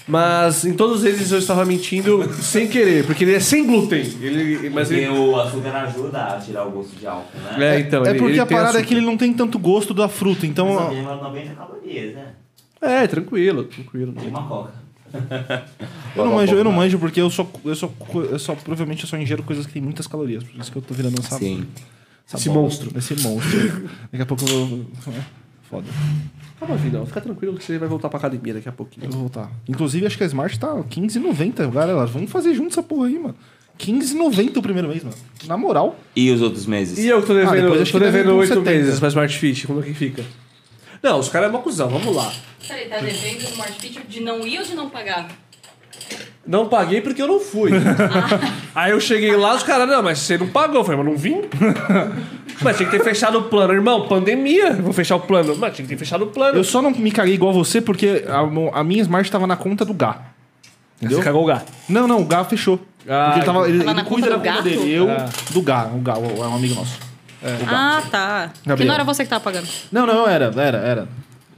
Mas 0.08 0.66
em 0.66 0.74
todos 0.74 1.06
eles 1.06 1.32
eu 1.32 1.38
estava 1.38 1.64
mentindo 1.64 2.28
sem 2.42 2.68
querer, 2.68 3.06
porque 3.06 3.24
ele 3.24 3.36
é 3.36 3.40
sem 3.40 3.68
glúten. 3.68 4.02
Ele, 4.20 4.68
mas 4.72 4.88
Porque 4.88 5.02
ele. 5.04 5.10
o 5.16 5.40
açúcar 5.40 5.70
ajuda 5.84 6.24
a 6.24 6.40
tirar 6.40 6.66
o 6.68 6.72
gosto 6.72 6.96
de 6.96 7.06
álcool, 7.06 7.38
né? 7.58 7.76
É, 7.76 7.80
então, 7.82 8.04
é 8.04 8.10
ele- 8.10 8.18
porque 8.18 8.34
ele 8.34 8.40
a 8.42 8.46
tem 8.48 8.58
parada 8.58 8.78
é 8.78 8.82
açúcar. 8.82 8.88
que 8.88 8.94
ele 8.96 9.06
não 9.06 9.16
tem 9.16 9.32
tanto 9.32 9.60
gosto 9.60 9.94
da 9.94 10.10
fruta, 10.10 10.48
então. 10.48 10.74
só 10.74 10.86
tem 10.90 11.02
umas 11.02 11.22
90 11.22 11.54
calorias, 11.54 12.16
né? 12.16 12.26
É, 12.82 13.06
tranquilo, 13.06 13.64
tranquilo. 13.66 14.16
E 14.26 14.28
uma 14.28 14.48
coca. 14.48 14.83
Eu 16.16 16.26
não 16.26 16.34
manjo, 16.36 16.56
eu 16.56 16.64
não 16.64 16.72
manjo 16.72 17.00
porque 17.00 17.22
eu 17.22 17.30
só, 17.30 17.48
eu 17.66 17.76
só, 17.76 17.92
eu 18.30 18.40
só 18.40 18.56
provavelmente 18.56 19.04
eu 19.04 19.10
só 19.10 19.18
ingiro 19.18 19.44
coisas 19.44 19.66
que 19.66 19.74
têm 19.74 19.82
muitas 19.82 20.08
calorias. 20.08 20.44
Por 20.44 20.60
isso 20.60 20.72
que 20.72 20.78
eu 20.78 20.82
tô 20.82 20.94
virando 20.94 21.20
essa, 21.20 21.38
Sim. 21.38 21.66
essa 22.28 22.38
Esse 22.38 22.50
bola. 22.50 22.62
monstro. 22.62 22.92
Esse 22.98 23.16
monstro. 23.22 23.90
Daqui 24.12 24.22
a 24.24 24.26
pouco 24.26 24.44
eu 24.48 24.66
vou. 24.66 24.86
é, 25.08 25.22
Foda. 25.70 25.88
Calma, 26.60 26.76
Vinão, 26.78 27.06
fica 27.06 27.20
tranquilo 27.22 27.56
que 27.58 27.64
você 27.64 27.78
vai 27.78 27.90
voltar 27.90 28.10
pra 28.10 28.20
academia 28.20 28.54
daqui 28.54 28.70
a 28.70 28.72
pouquinho. 28.72 29.06
Eu 29.06 29.12
vou 29.12 29.20
voltar. 29.22 29.52
Inclusive, 29.68 30.06
acho 30.06 30.18
que 30.18 30.24
a 30.24 30.28
Smart 30.28 30.58
tá 30.60 30.74
R$15,90, 30.74 31.70
galera. 31.72 32.06
Vamos 32.06 32.32
fazer 32.32 32.54
junto 32.54 32.70
essa 32.72 32.84
porra 32.84 33.08
aí, 33.08 33.18
mano. 33.20 33.36
R$15,90 33.80 34.58
o 34.58 34.62
primeiro 34.62 34.88
mês, 34.88 35.04
mano. 35.04 35.16
Na 35.48 35.58
moral. 35.58 36.00
E 36.16 36.30
os 36.32 36.42
outros 36.42 36.66
meses? 36.68 37.00
E 37.00 37.08
eu 37.08 37.22
que 37.22 37.28
tô 37.28 37.34
Ah, 37.34 37.38
devendo, 37.38 37.62
depois 37.72 37.80
eu 37.88 37.92
tô 37.92 38.00
devendo 38.00 38.26
com 38.30 38.38
oito 38.38 38.50
70. 38.54 38.70
meses 38.72 39.00
pra 39.00 39.08
Smart 39.10 39.38
Fit, 39.38 39.66
como 39.68 39.80
é 39.80 39.84
que 39.84 39.94
fica? 39.96 40.24
Não, 41.04 41.20
os 41.20 41.28
caras 41.28 41.50
é 41.50 41.50
uma 41.52 41.60
cuzão, 41.60 41.90
vamos 41.90 42.16
lá. 42.16 42.32
Peraí, 42.66 42.88
tá 42.88 42.98
devendo 42.98 43.42
o 43.42 43.50
Smart 43.50 43.74
Fit 43.74 44.00
de 44.08 44.22
não 44.22 44.48
ir 44.48 44.60
ou 44.60 44.64
de 44.64 44.74
não 44.74 44.90
pagar? 44.90 45.28
Não 46.48 46.68
paguei 46.70 47.02
porque 47.02 47.22
eu 47.22 47.28
não 47.28 47.40
fui. 47.42 47.72
Aí 48.74 48.92
eu 48.92 49.00
cheguei 49.02 49.36
lá, 49.36 49.54
os 49.56 49.64
caras, 49.64 49.88
não, 49.88 50.02
mas 50.02 50.20
você 50.20 50.38
não 50.38 50.48
pagou. 50.48 50.78
Eu 50.78 50.84
falei, 50.86 51.02
mas 51.02 51.12
não 51.12 51.18
vim? 51.18 51.42
mas 52.62 52.78
tinha 52.78 52.90
que 52.90 52.98
ter 52.98 53.04
fechado 53.04 53.38
o 53.40 53.44
plano. 53.44 53.74
Irmão, 53.74 54.08
pandemia, 54.08 54.68
eu 54.70 54.82
vou 54.84 54.94
fechar 54.94 55.18
o 55.18 55.20
plano. 55.22 55.56
Mas 55.58 55.76
tinha 55.76 55.86
que 55.86 55.94
ter 55.94 56.00
fechado 56.00 56.24
o 56.24 56.28
plano. 56.28 56.58
Eu 56.58 56.64
só 56.64 56.82
não 56.82 56.92
me 56.92 57.12
caguei 57.12 57.34
igual 57.34 57.54
você 57.54 57.82
porque 57.82 58.24
a, 58.28 58.80
a 58.80 58.84
minha 58.84 59.02
Smart 59.02 59.30
tava 59.30 59.46
na 59.46 59.56
conta 59.58 59.84
do 59.86 59.94
Gá. 59.94 60.22
Entendeu? 60.98 61.18
Você 61.18 61.24
cagou 61.24 61.44
o 61.44 61.46
gato. 61.46 61.72
Não, 61.90 62.08
não, 62.08 62.22
o 62.22 62.26
Gá 62.26 62.46
fechou. 62.46 62.80
Ah, 63.08 63.26
porque 63.26 63.40
ele, 63.40 63.46
tava, 63.46 63.70
ele, 63.70 63.78
Tava 63.80 63.92
ele 63.92 64.02
na 64.02 64.06
cuida 64.06 64.28
conta 64.32 64.40
da 64.44 64.52
do 64.52 64.58
conta 64.58 64.70
dele. 64.70 64.92
Eu, 64.94 65.10
Ah. 65.10 65.30
do 65.50 65.62
Gá. 65.62 65.86
O 65.94 66.00
Gá, 66.00 66.14
é 66.14 66.48
um 66.48 66.56
amigo 66.56 66.76
nosso. 66.76 66.98
Gá. 67.44 67.98
Ah, 67.98 68.04
tá. 68.10 68.52
Que 68.76 68.84
não 68.86 68.94
era 68.94 69.04
você 69.04 69.24
que 69.24 69.30
tava 69.30 69.44
pagando. 69.44 69.68
Não, 69.92 70.06
não, 70.06 70.28
era, 70.28 70.46
era, 70.56 70.78
era. 70.78 71.08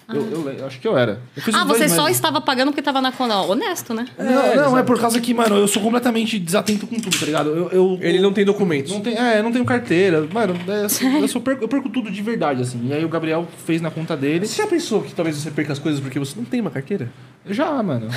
Eu, 0.08 0.22
eu 0.32 0.48
le- 0.48 0.60
eu 0.60 0.68
acho 0.68 0.80
que 0.80 0.88
eu 0.88 0.96
era. 0.96 1.20
Eu 1.36 1.42
Ah, 1.56 1.64
dois, 1.64 1.80
você 1.80 1.90
só 1.90 2.04
mas- 2.04 2.16
estava 2.16 2.40
pagando 2.40 2.68
porque 2.68 2.82
tava 2.84 3.02
na 3.02 3.12
conta. 3.12 3.38
Honesto, 3.38 3.92
né? 3.92 4.06
Não, 4.20 4.56
não, 4.70 4.78
é 4.78 4.84
por 4.84 5.00
causa 5.00 5.20
que, 5.20 5.34
mano, 5.34 5.56
eu 5.58 5.68
sou 5.68 5.82
completamente 5.82 6.38
desatento 6.38 6.86
com 6.86 7.00
tudo, 7.00 7.18
tá 7.20 7.26
ligado? 7.26 7.50
Eu, 7.50 7.70
eu- 7.72 7.98
Ele 8.02 8.20
não 8.20 8.32
tem 8.32 8.46
documentos. 8.46 8.92
Não 8.92 9.02
tem, 9.02 9.18
é, 9.18 9.40
eu 9.40 9.44
não 9.44 9.52
tenho 9.52 9.66
carteira. 9.66 10.28
Mano, 10.32 10.56
é, 10.68 10.86
assim, 10.86 11.22
eu, 11.22 11.28
sou 11.28 11.42
perco, 11.42 11.64
eu 11.64 11.68
perco 11.68 11.90
tudo 11.90 12.12
de 12.12 12.22
verdade, 12.22 12.62
assim. 12.62 12.88
E 12.88 12.94
aí 12.94 13.04
o 13.04 13.10
Gabriel 13.10 13.48
fez 13.66 13.82
na 13.82 13.90
conta 13.90 14.16
dele. 14.16 14.46
Você 14.46 14.62
já 14.62 14.68
pensou 14.68 15.02
que 15.02 15.12
talvez 15.16 15.38
você 15.38 15.50
perca 15.50 15.74
as 15.74 15.80
coisas 15.80 16.00
porque 16.00 16.20
você 16.20 16.36
não 16.38 16.46
tem 16.46 16.62
uma 16.62 16.70
carteira? 16.70 17.10
Já, 17.50 17.84
mano. 17.84 18.08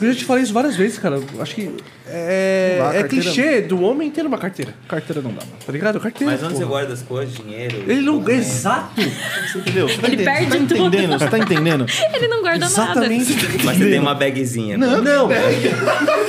Eu 0.00 0.12
já 0.12 0.18
te 0.18 0.24
falei 0.24 0.42
isso 0.42 0.52
várias 0.52 0.74
vezes, 0.74 0.98
cara. 0.98 1.20
Acho 1.38 1.54
que 1.54 1.70
é, 2.08 2.76
dá, 2.80 2.84
é 2.94 3.00
carteira- 3.02 3.08
clichê 3.08 3.60
do 3.60 3.80
homem 3.80 4.10
ter 4.10 4.26
uma 4.26 4.36
carteira. 4.36 4.74
Carteira 4.88 5.22
não 5.22 5.30
dá, 5.30 5.42
mano. 5.44 5.56
Tá 5.64 5.72
ligado? 5.72 6.00
Carteira. 6.00 6.32
Mas 6.32 6.42
onde 6.42 6.54
você 6.54 6.58
porra. 6.64 6.70
guarda 6.70 6.92
as 6.92 7.02
coisas, 7.02 7.34
dinheiro? 7.36 7.76
Ele 7.86 8.00
não. 8.02 8.14
documento? 8.18 8.40
Exato! 8.40 9.00
Você 9.00 9.58
entendeu? 9.58 9.88
Você 9.88 9.98
tá, 9.98 10.06
Ele 10.08 10.14
entendendo? 10.16 10.24
perde 10.34 10.46
Você 10.50 10.58
tá 10.58 10.66
tudo. 10.74 10.86
entendendo? 10.88 11.18
Você 11.18 11.28
tá 11.28 11.38
entendendo? 11.38 11.86
Ele 12.14 12.28
não 12.28 12.40
guarda 12.42 12.66
Exatamente. 12.66 13.32
Mas 13.64 13.78
você 13.78 13.84
tem 13.90 13.98
uma 14.00 14.14
bagzinha. 14.14 14.76
Não, 14.76 15.00
não. 15.00 15.28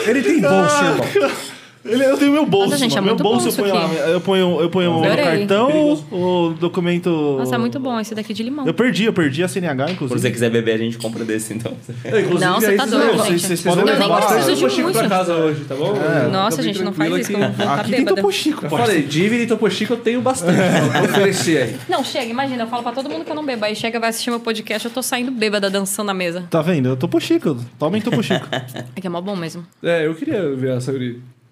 Ele 0.05 0.21
tem 0.21 0.39
bolso, 0.41 0.83
irmão. 0.83 1.31
Ele, 1.85 2.03
eu 2.03 2.17
tenho 2.17 2.31
meu 2.31 2.45
bolso. 2.45 2.69
Nossa, 2.71 2.77
gente, 2.79 2.97
é 2.97 3.01
meu 3.01 3.15
bolso 3.15 3.49
eu 3.49 3.53
ponho 3.53 3.73
lá. 3.73 3.93
Eu 3.93 4.21
ponho, 4.21 4.61
eu 4.61 4.69
ponho 4.69 4.97
o 4.99 5.01
cartão, 5.03 5.93
o 6.11 6.53
documento. 6.59 7.09
Nossa, 7.37 7.55
é 7.55 7.57
muito 7.59 7.79
bom 7.79 7.99
esse 7.99 8.15
daqui 8.15 8.33
de 8.33 8.41
limão. 8.41 8.65
Eu 8.65 8.73
perdi, 8.73 9.05
eu 9.05 9.13
perdi 9.13 9.43
a 9.43 9.47
CNH, 9.47 9.87
Se 9.87 9.93
inclusive. 9.93 10.19
você 10.19 10.31
quiser 10.31 10.49
beber, 10.49 10.73
a 10.73 10.77
gente 10.79 10.97
compra 10.97 11.23
desse, 11.23 11.53
então. 11.53 11.73
Inclusive, 12.05 12.39
Não, 12.39 12.55
você 12.59 12.67
aí 12.67 12.77
tá 12.77 12.85
doido. 12.85 13.17
Vocês, 13.17 13.41
vocês 13.41 13.65
Eu 13.65 13.75
vão 13.75 13.85
nem 13.85 13.93
levar 13.93 14.15
preciso 14.15 14.35
bastante 14.39 14.55
de 14.55 14.61
Topo 14.61 14.75
Chico 14.75 14.91
pra 14.91 15.09
casa 15.09 15.35
hoje, 15.35 15.65
tá 15.65 15.75
bom? 15.75 15.93
Eu 15.95 16.31
Nossa, 16.31 16.63
gente, 16.63 16.81
não 16.81 16.91
faz 16.93 17.13
isso, 17.17 17.29
que 17.29 17.35
eu 17.35 17.43
aqui. 17.43 17.55
vou 17.57 17.69
Aqui 17.69 17.89
tem 17.91 17.99
bêbada. 17.99 18.15
Topo 18.15 18.31
Chico, 18.33 18.65
Eu 18.65 18.69
falei, 18.69 19.01
dívida 19.03 19.43
e 19.43 19.47
Topo 19.47 19.69
Chico 19.69 19.93
eu 19.93 19.97
tenho 19.97 20.21
bastante 20.21 20.57
pra 20.91 21.03
oferecer 21.03 21.61
aí. 21.61 21.75
Não, 21.87 22.03
chega, 22.03 22.25
imagina, 22.25 22.63
eu 22.63 22.67
falo 22.67 22.81
pra 22.81 22.91
todo 22.93 23.09
mundo 23.09 23.23
que 23.25 23.31
eu 23.31 23.35
não 23.35 23.45
bebo. 23.45 23.63
Aí 23.63 23.75
chega, 23.75 23.99
vai 23.99 24.09
assistir 24.09 24.31
meu 24.31 24.39
podcast, 24.39 24.87
eu 24.87 24.91
tô 24.93 25.03
saindo 25.03 25.29
bêbada 25.31 25.69
dançando 25.69 26.07
na 26.07 26.13
mesa. 26.13 26.45
Tá 26.49 26.61
vendo? 26.61 26.89
Eu 26.89 26.97
Topo 26.97 27.19
Chico. 27.19 27.57
Tomem 27.77 28.01
Topo 28.01 28.23
Chico. 28.23 28.45
É 28.95 29.01
que 29.01 29.07
é 29.07 29.09
mó 29.09 29.21
bom 29.21 29.35
mesmo. 29.35 29.65
É, 29.83 30.05
eu 30.07 30.15
queria 30.15 30.55
ver 30.55 30.71
a 30.71 30.79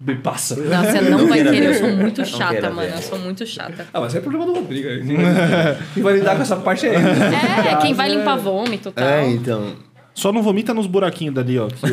Sayuri 0.00 0.16
bebaça. 0.16 0.56
Não, 0.60 0.84
você 0.84 1.00
não 1.00 1.18
vai 1.26 1.32
queira 1.38 1.50
querer, 1.52 1.66
eu 1.66 1.72
ver. 1.72 1.78
sou 1.80 1.88
muito 1.96 2.18
Não 2.20 2.26
chata, 2.26 2.70
mano. 2.70 2.88
ver. 2.88 2.96
Eu 2.96 3.02
sou 3.02 3.18
muito 3.18 3.46
chata. 3.46 3.86
Ah, 3.92 4.00
mas 4.00 4.14
é 4.14 4.20
problema 4.20 4.44
do 4.46 4.54
Rodrigo 4.54 4.88
aí. 4.88 5.02
Quem 5.06 5.16
vai- 5.16 5.76
vai 6.02 6.14
lidar 6.14 6.36
com 6.36 6.42
essa 6.42 6.56
parte 6.56 6.86
é 6.86 6.94
ele. 6.94 7.68
É, 7.70 7.76
quem 7.76 7.94
vai 7.94 8.08
limpar 8.10 8.36
vômito 8.36 8.88
e 8.90 8.92
tal. 8.92 9.28
então. 9.30 9.72
Só 10.16 10.30
não 10.32 10.42
vomita 10.44 10.72
nos 10.72 10.86
buraquinhos 10.86 11.34
dali, 11.34 11.58
ó. 11.58 11.66
que- 11.66 11.86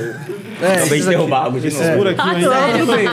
É, 0.63 0.75
Acabei 0.75 0.99
de 0.99 1.07
derrubar 1.07 1.45
algo 1.45 1.59
de 1.59 1.67
Esses 1.69 1.79
novo. 1.87 1.97
buraquinhos 1.97 2.35
aí. 2.35 2.45
Ah, 2.45 2.77
Não, 2.77 2.85
bem, 2.95 3.05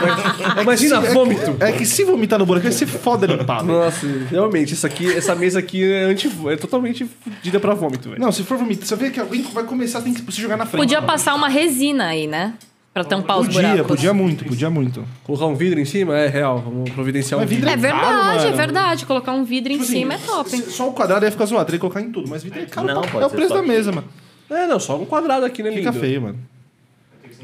mas 0.55 0.61
imagina 0.61 1.01
vômito. 1.01 1.55
É 1.59 1.71
que 1.71 1.83
se 1.83 2.03
vomitar 2.03 2.37
no 2.37 2.45
buraquinho, 2.45 2.71
você 2.71 2.85
foda 2.85 3.25
limpar, 3.25 3.63
velho. 3.63 3.79
Nossa, 3.79 4.05
realmente, 4.29 4.73
isso 4.75 4.85
aqui, 4.85 5.11
essa 5.11 5.33
mesa 5.33 5.57
aqui 5.57 5.83
é, 5.83 6.03
anti, 6.03 6.29
é 6.47 6.55
totalmente 6.57 7.05
fodida 7.23 7.59
pra 7.59 7.73
vômito, 7.73 8.07
velho. 8.09 8.21
Não, 8.21 8.31
se 8.31 8.43
for 8.43 8.55
vomitar, 8.57 8.85
você 8.85 8.95
vê 8.95 9.09
que 9.09 9.19
alguém 9.19 9.41
vai 9.51 9.63
começar, 9.63 10.01
tem 10.01 10.13
que 10.13 10.31
se 10.31 10.39
jogar 10.41 10.57
na 10.57 10.65
frente. 10.67 10.79
Podia 10.81 11.01
passar 11.01 11.33
uma 11.33 11.49
resina 11.49 12.05
aí, 12.05 12.27
né? 12.27 12.53
Pra 12.93 13.03
tampar 13.03 13.39
os 13.39 13.45
Podia, 13.47 13.61
buracos. 13.69 13.87
podia 13.87 14.13
muito, 14.13 14.43
podia 14.45 14.69
muito. 14.69 15.05
Colocar 15.23 15.45
um 15.45 15.55
vidro 15.55 15.79
em 15.79 15.85
cima 15.85 16.17
é 16.17 16.27
real, 16.27 16.59
vamos 16.59 16.89
providenciar 16.89 17.37
um 17.39 17.41
Mas 17.41 17.49
vidro. 17.49 17.69
É 17.69 17.77
caro, 17.77 17.81
verdade, 17.81 18.39
é 18.41 18.45
mano. 18.45 18.57
verdade. 18.57 19.05
Colocar 19.05 19.31
um 19.33 19.43
vidro 19.43 19.71
em 19.71 19.75
Tipo 19.77 19.83
assim, 19.83 19.99
cima 19.99 20.13
é 20.15 20.17
top. 20.17 20.49
Só 20.63 20.89
o 20.89 20.93
quadrado 20.93 21.23
ia 21.23 21.31
ficar 21.31 21.45
zoado, 21.45 21.65
teria 21.65 21.77
que 21.77 21.81
colocar 21.81 22.01
em 22.01 22.11
tudo. 22.11 22.27
Mas 22.27 22.43
vidro 22.43 22.59
é 22.59 22.65
caro, 22.65 22.87
Não, 22.87 23.01
pra- 23.01 23.11
pode 23.11 23.23
é 23.23 23.27
o 23.27 23.29
preço 23.29 23.53
da 23.53 23.61
mesa, 23.61 23.91
mano. 23.91 24.07
É, 24.49 24.65
não, 24.65 24.79
só 24.79 24.97
um 24.99 25.05
quadrado 25.05 25.45
aqui, 25.45 25.61
né, 25.61 25.69
lindo? 25.69 25.81
Fica 25.83 25.93
feio, 25.93 26.21
mano. 26.23 26.39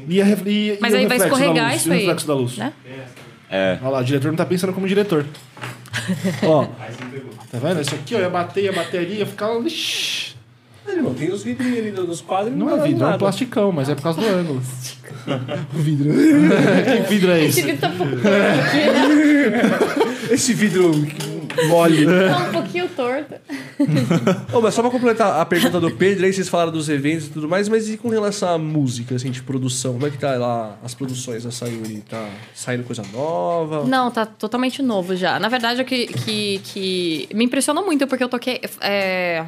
E, 0.08 0.20
a 0.20 0.24
ref- 0.24 0.42
e- 0.46 0.76
Mas 0.80 0.92
e 0.92 0.96
aí 0.96 1.06
vai 1.06 1.16
escorregar 1.16 1.70
luz? 1.70 1.76
isso 1.80 1.88
E 1.88 1.90
o 1.90 1.92
aí. 1.94 1.98
reflexo 2.00 2.26
da 2.26 2.34
luz. 2.34 2.56
Né? 2.58 2.72
É. 3.48 3.78
Olha 3.80 3.90
lá, 3.90 3.98
o 4.00 4.04
diretor 4.04 4.28
não 4.28 4.36
tá 4.36 4.44
pensando 4.44 4.72
como 4.72 4.88
diretor. 4.88 5.24
Ó, 6.42 6.64
Tá 7.50 7.58
vendo? 7.58 7.80
Isso 7.80 7.94
aqui, 7.94 8.14
ó, 8.16 8.18
ia 8.18 8.28
bater, 8.28 8.64
ia 8.64 8.72
bater 8.72 8.98
ali, 8.98 9.18
ia 9.18 9.26
ficar... 9.26 9.48
Ixi. 9.64 10.25
Irmão, 10.92 11.14
tem 11.14 11.30
os 11.32 11.42
vidrinhos 11.42 11.78
ali 11.78 11.90
dos 11.90 12.20
quadros. 12.20 12.56
Não 12.56 12.66
dá 12.66 12.76
é 12.76 12.88
vidro, 12.88 13.02
é 13.02 13.06
um 13.06 13.10
nada. 13.10 13.18
plasticão, 13.18 13.72
mas 13.72 13.88
é 13.88 13.94
por 13.94 14.02
causa 14.02 14.20
do 14.20 14.26
ângulo. 14.26 14.62
o 15.74 15.78
vidro. 15.78 16.10
que 16.14 17.08
vidro 17.08 17.30
é 17.30 17.44
Esse 17.44 17.60
esse? 17.60 17.66
vidro 17.72 17.80
tá 17.80 17.88
um 17.88 18.02
aqui, 18.02 19.50
né? 19.50 19.62
Esse 20.30 20.54
vidro 20.54 20.92
mole. 21.68 22.06
Tá 22.06 22.48
um 22.48 22.52
pouquinho 22.52 22.88
torto. 22.88 23.34
Ô, 24.52 24.60
mas 24.60 24.74
só 24.74 24.82
pra 24.82 24.90
completar 24.90 25.40
a 25.40 25.46
pergunta 25.46 25.80
do 25.80 25.90
Pedro, 25.90 26.24
aí 26.26 26.32
vocês 26.32 26.48
falaram 26.48 26.72
dos 26.72 26.88
eventos 26.88 27.26
e 27.26 27.30
tudo 27.30 27.48
mais, 27.48 27.68
mas 27.68 27.88
e 27.88 27.96
com 27.96 28.08
relação 28.08 28.48
à 28.48 28.58
música, 28.58 29.14
assim, 29.14 29.30
de 29.30 29.42
produção? 29.42 29.94
Como 29.94 30.06
é 30.06 30.10
que 30.10 30.18
tá 30.18 30.34
lá 30.36 30.78
as 30.84 30.94
produções 30.94 31.44
da 31.44 31.50
Sayuri? 31.50 32.02
Tá 32.08 32.28
saindo 32.54 32.84
coisa 32.84 33.02
nova? 33.12 33.84
Não, 33.84 34.10
tá 34.10 34.26
totalmente 34.26 34.82
novo 34.82 35.16
já. 35.16 35.38
Na 35.38 35.48
verdade, 35.48 35.80
o 35.80 35.84
que, 35.84 36.06
que, 36.06 36.60
que 36.64 37.28
me 37.34 37.44
impressionou 37.44 37.84
muito, 37.84 38.06
porque 38.06 38.24
eu 38.24 38.28
toquei. 38.28 38.60
É... 38.80 39.44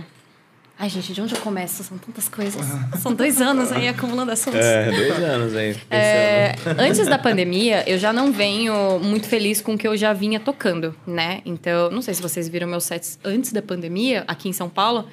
Ai, 0.80 0.88
gente, 0.88 1.12
de 1.12 1.20
onde 1.20 1.34
eu 1.34 1.40
começo? 1.40 1.82
São 1.82 1.98
tantas 1.98 2.28
coisas. 2.28 2.64
São 3.02 3.12
dois 3.12 3.40
anos 3.40 3.72
aí 3.72 3.88
acumulando 3.88 4.30
assuntos. 4.30 4.60
É, 4.60 4.92
dois 4.92 5.18
anos 5.24 5.56
aí. 5.56 5.76
É, 5.90 6.54
antes 6.78 7.04
da 7.08 7.18
pandemia, 7.18 7.82
eu 7.90 7.98
já 7.98 8.12
não 8.12 8.30
venho 8.30 9.00
muito 9.00 9.26
feliz 9.26 9.60
com 9.60 9.74
o 9.74 9.78
que 9.78 9.88
eu 9.88 9.96
já 9.96 10.12
vinha 10.12 10.38
tocando, 10.38 10.94
né? 11.04 11.42
Então, 11.44 11.90
não 11.90 12.00
sei 12.00 12.14
se 12.14 12.22
vocês 12.22 12.48
viram 12.48 12.68
meus 12.68 12.84
sets 12.84 13.18
antes 13.24 13.52
da 13.52 13.60
pandemia, 13.60 14.22
aqui 14.28 14.48
em 14.48 14.52
São 14.52 14.68
Paulo. 14.68 15.08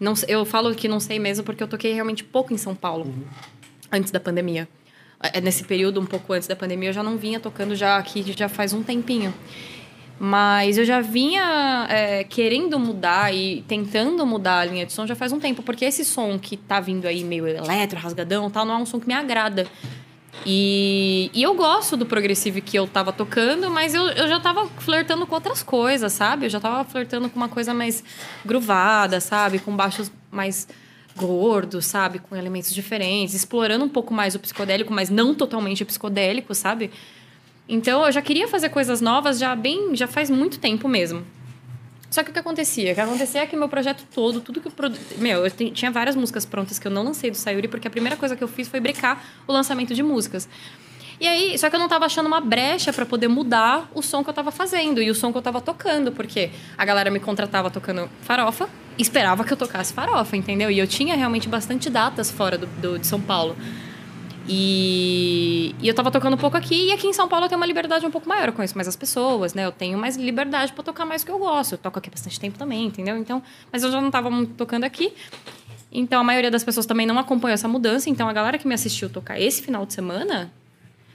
Não, 0.00 0.14
eu 0.26 0.46
falo 0.46 0.74
que 0.74 0.88
não 0.88 0.98
sei 0.98 1.18
mesmo 1.18 1.44
porque 1.44 1.62
eu 1.62 1.68
toquei 1.68 1.92
realmente 1.92 2.24
pouco 2.24 2.54
em 2.54 2.56
São 2.56 2.74
Paulo, 2.74 3.14
antes 3.92 4.10
da 4.10 4.18
pandemia. 4.18 4.66
É, 5.22 5.42
Nesse 5.42 5.62
período, 5.64 6.00
um 6.00 6.06
pouco 6.06 6.32
antes 6.32 6.48
da 6.48 6.56
pandemia, 6.56 6.88
eu 6.88 6.94
já 6.94 7.02
não 7.02 7.18
vinha 7.18 7.38
tocando 7.38 7.76
já 7.76 7.98
aqui 7.98 8.24
já 8.34 8.48
faz 8.48 8.72
um 8.72 8.82
tempinho. 8.82 9.34
Mas 10.18 10.78
eu 10.78 10.84
já 10.84 11.00
vinha 11.00 11.86
é, 11.90 12.24
querendo 12.24 12.78
mudar 12.78 13.34
e 13.34 13.62
tentando 13.66 14.24
mudar 14.24 14.60
a 14.60 14.64
linha 14.64 14.86
de 14.86 14.92
som 14.92 15.06
já 15.06 15.16
faz 15.16 15.32
um 15.32 15.40
tempo, 15.40 15.62
porque 15.62 15.84
esse 15.84 16.04
som 16.04 16.38
que 16.38 16.56
tá 16.56 16.78
vindo 16.78 17.06
aí 17.06 17.24
meio 17.24 17.46
eletro, 17.46 17.98
rasgadão, 17.98 18.48
tal, 18.48 18.64
não 18.64 18.74
é 18.74 18.78
um 18.78 18.86
som 18.86 19.00
que 19.00 19.08
me 19.08 19.14
agrada. 19.14 19.66
E, 20.46 21.30
e 21.34 21.42
eu 21.42 21.54
gosto 21.54 21.96
do 21.96 22.06
progressivo 22.06 22.60
que 22.60 22.76
eu 22.76 22.86
tava 22.86 23.12
tocando, 23.12 23.70
mas 23.70 23.94
eu, 23.94 24.02
eu 24.08 24.28
já 24.28 24.40
tava 24.40 24.66
flertando 24.78 25.26
com 25.26 25.34
outras 25.34 25.62
coisas, 25.62 26.12
sabe? 26.12 26.46
Eu 26.46 26.50
já 26.50 26.58
tava 26.58 26.84
flertando 26.84 27.28
com 27.28 27.36
uma 27.36 27.48
coisa 27.48 27.72
mais 27.72 28.02
gruvada, 28.44 29.20
sabe? 29.20 29.58
Com 29.58 29.76
baixos 29.76 30.10
mais 30.30 30.66
gordos, 31.16 31.86
sabe? 31.86 32.18
Com 32.18 32.34
elementos 32.34 32.74
diferentes, 32.74 33.34
explorando 33.34 33.84
um 33.84 33.88
pouco 33.88 34.12
mais 34.12 34.34
o 34.34 34.38
psicodélico, 34.38 34.92
mas 34.92 35.10
não 35.10 35.34
totalmente 35.34 35.84
psicodélico, 35.84 36.54
sabe? 36.54 36.90
Então 37.68 38.04
eu 38.04 38.12
já 38.12 38.20
queria 38.20 38.48
fazer 38.48 38.68
coisas 38.68 39.00
novas 39.00 39.38
já 39.38 39.54
bem, 39.54 39.94
já 39.94 40.06
faz 40.06 40.28
muito 40.28 40.58
tempo 40.58 40.88
mesmo. 40.88 41.24
Só 42.10 42.22
que 42.22 42.28
o 42.30 42.32
que 42.32 42.38
acontecia? 42.38 42.92
O 42.92 42.94
que 42.94 43.00
acontecia 43.00 43.40
é 43.42 43.46
que 43.46 43.56
meu 43.56 43.68
projeto 43.70 44.04
todo, 44.14 44.40
tudo 44.40 44.60
que 44.60 44.68
eu 44.68 44.72
produ... 44.72 44.98
Meu, 45.16 45.44
eu 45.46 45.50
ti- 45.50 45.70
tinha 45.70 45.90
várias 45.90 46.14
músicas 46.14 46.44
prontas 46.44 46.78
que 46.78 46.86
eu 46.86 46.90
não 46.90 47.02
lancei 47.02 47.30
do 47.30 47.36
Sayuri, 47.38 47.68
porque 47.68 47.88
a 47.88 47.90
primeira 47.90 48.16
coisa 48.16 48.36
que 48.36 48.44
eu 48.44 48.48
fiz 48.48 48.68
foi 48.68 48.80
brecar 48.80 49.24
o 49.46 49.52
lançamento 49.52 49.94
de 49.94 50.02
músicas. 50.02 50.46
E 51.18 51.26
aí, 51.26 51.56
só 51.56 51.70
que 51.70 51.76
eu 51.76 51.80
não 51.80 51.88
tava 51.88 52.04
achando 52.04 52.26
uma 52.26 52.40
brecha 52.40 52.92
para 52.92 53.06
poder 53.06 53.28
mudar 53.28 53.88
o 53.94 54.02
som 54.02 54.22
que 54.22 54.28
eu 54.28 54.34
tava 54.34 54.50
fazendo 54.50 55.00
e 55.00 55.08
o 55.08 55.14
som 55.14 55.32
que 55.32 55.38
eu 55.38 55.42
tava 55.42 55.60
tocando, 55.62 56.12
porque 56.12 56.50
a 56.76 56.84
galera 56.84 57.10
me 57.10 57.20
contratava 57.20 57.70
tocando 57.70 58.10
farofa, 58.22 58.68
esperava 58.98 59.42
que 59.44 59.52
eu 59.52 59.56
tocasse 59.56 59.94
farofa, 59.94 60.36
entendeu? 60.36 60.70
E 60.70 60.78
eu 60.78 60.86
tinha 60.86 61.14
realmente 61.16 61.48
bastante 61.48 61.88
datas 61.88 62.30
fora 62.30 62.58
do, 62.58 62.66
do- 62.66 62.98
de 62.98 63.06
São 63.06 63.20
Paulo. 63.20 63.56
E, 64.48 65.74
e 65.80 65.88
eu 65.88 65.94
tava 65.94 66.10
tocando 66.10 66.34
um 66.34 66.38
pouco 66.38 66.56
aqui, 66.56 66.88
e 66.88 66.92
aqui 66.92 67.06
em 67.06 67.12
São 67.12 67.28
Paulo 67.28 67.44
eu 67.44 67.48
tenho 67.48 67.60
uma 67.60 67.66
liberdade 67.66 68.04
um 68.04 68.10
pouco 68.10 68.28
maior. 68.28 68.48
Eu 68.48 68.52
conheço 68.52 68.76
mais 68.76 68.88
as 68.88 68.96
pessoas, 68.96 69.54
né? 69.54 69.64
Eu 69.64 69.72
tenho 69.72 69.96
mais 69.98 70.16
liberdade 70.16 70.72
pra 70.72 70.82
tocar 70.82 71.04
mais 71.04 71.22
o 71.22 71.26
que 71.26 71.30
eu 71.30 71.38
gosto. 71.38 71.72
Eu 71.72 71.78
toco 71.78 71.98
aqui 71.98 72.08
há 72.08 72.12
bastante 72.12 72.40
tempo 72.40 72.58
também, 72.58 72.86
entendeu? 72.86 73.16
Então, 73.16 73.42
mas 73.70 73.82
eu 73.82 73.90
já 73.90 74.00
não 74.00 74.10
tava 74.10 74.30
muito 74.30 74.54
tocando 74.54 74.84
aqui. 74.84 75.12
Então 75.92 76.20
a 76.20 76.24
maioria 76.24 76.50
das 76.50 76.64
pessoas 76.64 76.86
também 76.86 77.06
não 77.06 77.18
acompanhou 77.18 77.54
essa 77.54 77.68
mudança. 77.68 78.08
Então 78.08 78.28
a 78.28 78.32
galera 78.32 78.58
que 78.58 78.66
me 78.66 78.74
assistiu 78.74 79.10
tocar 79.10 79.38
esse 79.38 79.62
final 79.62 79.84
de 79.86 79.92
semana, 79.92 80.52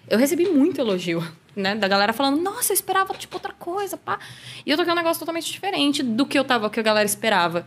eu 0.09 0.17
recebi 0.17 0.47
muito 0.47 0.79
elogio, 0.79 1.25
né? 1.55 1.75
Da 1.75 1.87
galera 1.87 2.13
falando, 2.13 2.41
nossa, 2.41 2.71
eu 2.71 2.75
esperava 2.75 3.13
tipo 3.15 3.35
outra 3.35 3.53
coisa, 3.53 3.97
pá. 3.97 4.19
E 4.65 4.71
eu 4.71 4.77
toquei 4.77 4.93
um 4.93 4.95
negócio 4.95 5.19
totalmente 5.19 5.51
diferente 5.51 6.03
do 6.03 6.25
que 6.25 6.37
eu 6.37 6.43
tava, 6.43 6.69
que 6.69 6.79
a 6.79 6.83
galera 6.83 7.05
esperava. 7.05 7.65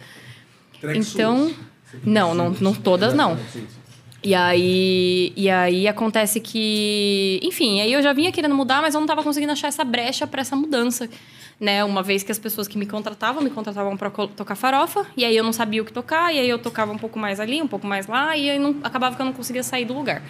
Então, 0.94 1.54
não, 2.04 2.34
não, 2.34 2.50
não 2.50 2.72
todas 2.72 3.12
não. 3.12 3.36
E 4.22 4.34
aí, 4.34 5.32
e 5.34 5.48
aí 5.48 5.88
acontece 5.88 6.40
que, 6.40 7.40
enfim, 7.42 7.80
aí 7.80 7.90
eu 7.90 8.02
já 8.02 8.12
vinha 8.12 8.30
querendo 8.30 8.54
mudar, 8.54 8.82
mas 8.82 8.94
eu 8.94 9.00
não 9.00 9.06
estava 9.06 9.22
conseguindo 9.22 9.52
achar 9.52 9.68
essa 9.68 9.82
brecha 9.82 10.26
para 10.26 10.42
essa 10.42 10.54
mudança, 10.54 11.08
né? 11.58 11.82
Uma 11.84 12.02
vez 12.02 12.22
que 12.22 12.30
as 12.30 12.38
pessoas 12.38 12.68
que 12.68 12.76
me 12.76 12.84
contratavam 12.84 13.42
me 13.42 13.48
contratavam 13.48 13.96
para 13.96 14.10
tocar 14.10 14.54
farofa, 14.54 15.06
e 15.16 15.24
aí 15.24 15.34
eu 15.34 15.42
não 15.42 15.54
sabia 15.54 15.80
o 15.80 15.86
que 15.86 15.92
tocar, 15.92 16.34
e 16.34 16.38
aí 16.38 16.48
eu 16.48 16.58
tocava 16.58 16.92
um 16.92 16.98
pouco 16.98 17.18
mais 17.18 17.40
ali, 17.40 17.62
um 17.62 17.66
pouco 17.66 17.86
mais 17.86 18.06
lá, 18.06 18.36
e 18.36 18.50
aí 18.50 18.58
não, 18.58 18.76
acabava 18.82 19.16
que 19.16 19.22
eu 19.22 19.26
não 19.26 19.32
conseguia 19.32 19.62
sair 19.62 19.86
do 19.86 19.94
lugar. 19.94 20.22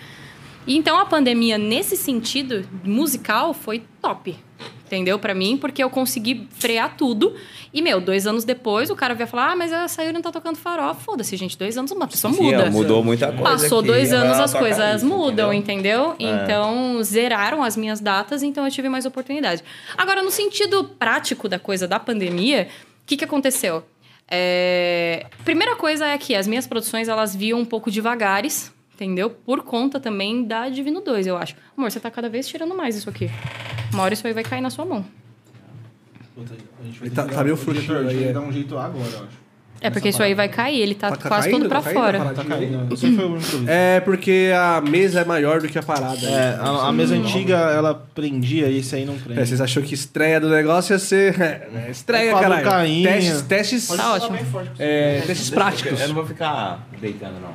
E 0.68 0.76
então 0.76 0.96
a 0.96 1.04
pandemia 1.04 1.58
nesse 1.58 1.96
sentido 1.96 2.64
musical 2.84 3.52
foi 3.52 3.82
top. 4.00 4.36
Entendeu? 4.90 5.20
Pra 5.20 5.32
mim, 5.32 5.56
porque 5.56 5.84
eu 5.84 5.88
consegui 5.88 6.48
frear 6.50 6.96
tudo. 6.96 7.36
E, 7.72 7.80
meu, 7.80 8.00
dois 8.00 8.26
anos 8.26 8.42
depois, 8.42 8.90
o 8.90 8.96
cara 8.96 9.14
veio 9.14 9.28
falar: 9.28 9.52
Ah, 9.52 9.56
mas 9.56 9.72
a 9.72 9.86
Sayuri 9.86 10.12
não 10.12 10.20
tá 10.20 10.32
tocando 10.32 10.56
farofa. 10.56 11.00
Foda-se, 11.00 11.36
gente, 11.36 11.56
dois 11.56 11.78
anos 11.78 11.92
uma 11.92 12.08
pessoa 12.08 12.34
Sim, 12.34 12.42
muda. 12.42 12.68
mudou 12.72 13.04
muita 13.04 13.28
coisa. 13.28 13.42
Passou 13.44 13.78
aqui, 13.78 13.86
dois 13.86 14.12
anos, 14.12 14.40
as 14.40 14.52
coisas 14.52 14.96
isso, 14.96 15.06
mudam, 15.06 15.52
entendeu? 15.54 16.16
entendeu? 16.18 16.42
Então, 16.42 17.00
zeraram 17.04 17.62
as 17.62 17.76
minhas 17.76 18.00
datas, 18.00 18.42
então 18.42 18.64
eu 18.64 18.70
tive 18.72 18.88
mais 18.88 19.06
oportunidade. 19.06 19.62
Agora, 19.96 20.24
no 20.24 20.30
sentido 20.32 20.82
prático 20.98 21.48
da 21.48 21.60
coisa 21.60 21.86
da 21.86 22.00
pandemia, 22.00 22.66
o 23.04 23.06
que, 23.06 23.16
que 23.16 23.24
aconteceu? 23.24 23.84
É, 24.28 25.26
Primeira 25.44 25.76
coisa 25.76 26.06
é 26.08 26.18
que 26.18 26.34
as 26.34 26.48
minhas 26.48 26.66
produções, 26.66 27.06
elas 27.08 27.34
viam 27.36 27.60
um 27.60 27.64
pouco 27.64 27.92
devagares, 27.92 28.72
entendeu? 28.92 29.30
Por 29.30 29.62
conta 29.62 30.00
também 30.00 30.42
da 30.44 30.68
Divino 30.68 31.00
2, 31.00 31.28
eu 31.28 31.36
acho. 31.36 31.54
Amor, 31.76 31.92
você 31.92 32.00
tá 32.00 32.10
cada 32.10 32.28
vez 32.28 32.48
tirando 32.48 32.74
mais 32.74 32.96
isso 32.96 33.08
aqui. 33.08 33.30
Uma 33.92 34.02
hora 34.04 34.14
isso 34.14 34.26
aí 34.26 34.32
vai 34.32 34.44
cair 34.44 34.60
na 34.60 34.70
sua 34.70 34.84
mão. 34.84 35.04
Puta, 36.34 36.54
a 36.80 36.84
gente 36.84 37.00
vai 37.00 37.10
tá- 37.10 37.24
tá 37.26 37.42
meio 37.44 37.54
o 37.54 37.58
diretor, 37.58 37.74
frouxinho 37.74 37.98
a 37.98 38.02
gente 38.12 38.18
que 38.18 38.24
é. 38.28 38.32
dar 38.32 38.40
um 38.40 38.52
jeito 38.52 38.78
agora, 38.78 39.08
eu 39.10 39.24
acho. 39.24 39.49
É 39.82 39.88
porque 39.90 40.10
isso 40.10 40.22
aí 40.22 40.34
vai 40.34 40.48
cair, 40.48 40.78
ele 40.80 40.94
tá, 40.94 41.10
Tá 41.10 41.28
quase 41.28 41.48
caindo? 41.50 41.62
todo 41.62 41.68
pra 41.70 41.78
Tá 41.80 41.84
caindo 41.84 41.98
a 41.98 42.02
fora. 42.02 42.34
Tá 42.34 42.44
caindo. 42.44 42.94
Isso 42.94 43.06
aí 43.06 43.14
foi 43.16 43.24
o 43.24 43.28
improviso. 43.28 43.64
É 43.66 44.00
porque 44.00 44.50
a 44.54 44.80
mesa 44.80 45.20
é 45.20 45.24
maior 45.24 45.60
do 45.60 45.68
que 45.68 45.78
a 45.78 45.82
parada. 45.82 46.26
É, 46.26 46.30
né? 46.30 46.58
a, 46.60 46.88
a 46.88 46.92
mesa 46.92 47.14
antiga, 47.14 47.56
ela 47.56 47.94
prendia 48.14 48.66
e 48.68 48.78
esse 48.80 48.94
aí 48.94 49.04
não 49.06 49.16
prende. 49.16 49.40
É, 49.40 49.44
vocês 49.46 49.60
achou 49.60 49.82
que 49.82 49.94
estreia 49.94 50.38
do 50.40 50.48
negócio 50.50 50.92
ia 50.92 50.98
ser. 50.98 51.30
É, 51.40 51.68
é, 51.86 51.90
estreia, 51.90 52.32
Quadro 52.32 52.48
caralho. 52.50 52.68
caindo. 52.68 53.04
Testes, 53.08 53.42
testes, 53.42 53.88
Tá 53.88 54.14
ótimo. 54.14 54.38
é, 54.78 55.22
testes 55.26 55.50
práticos. 55.50 56.00
Eu 56.00 56.08
não 56.08 56.14
vou 56.14 56.26
ficar 56.26 56.86
deitando, 57.00 57.40
não. 57.40 57.54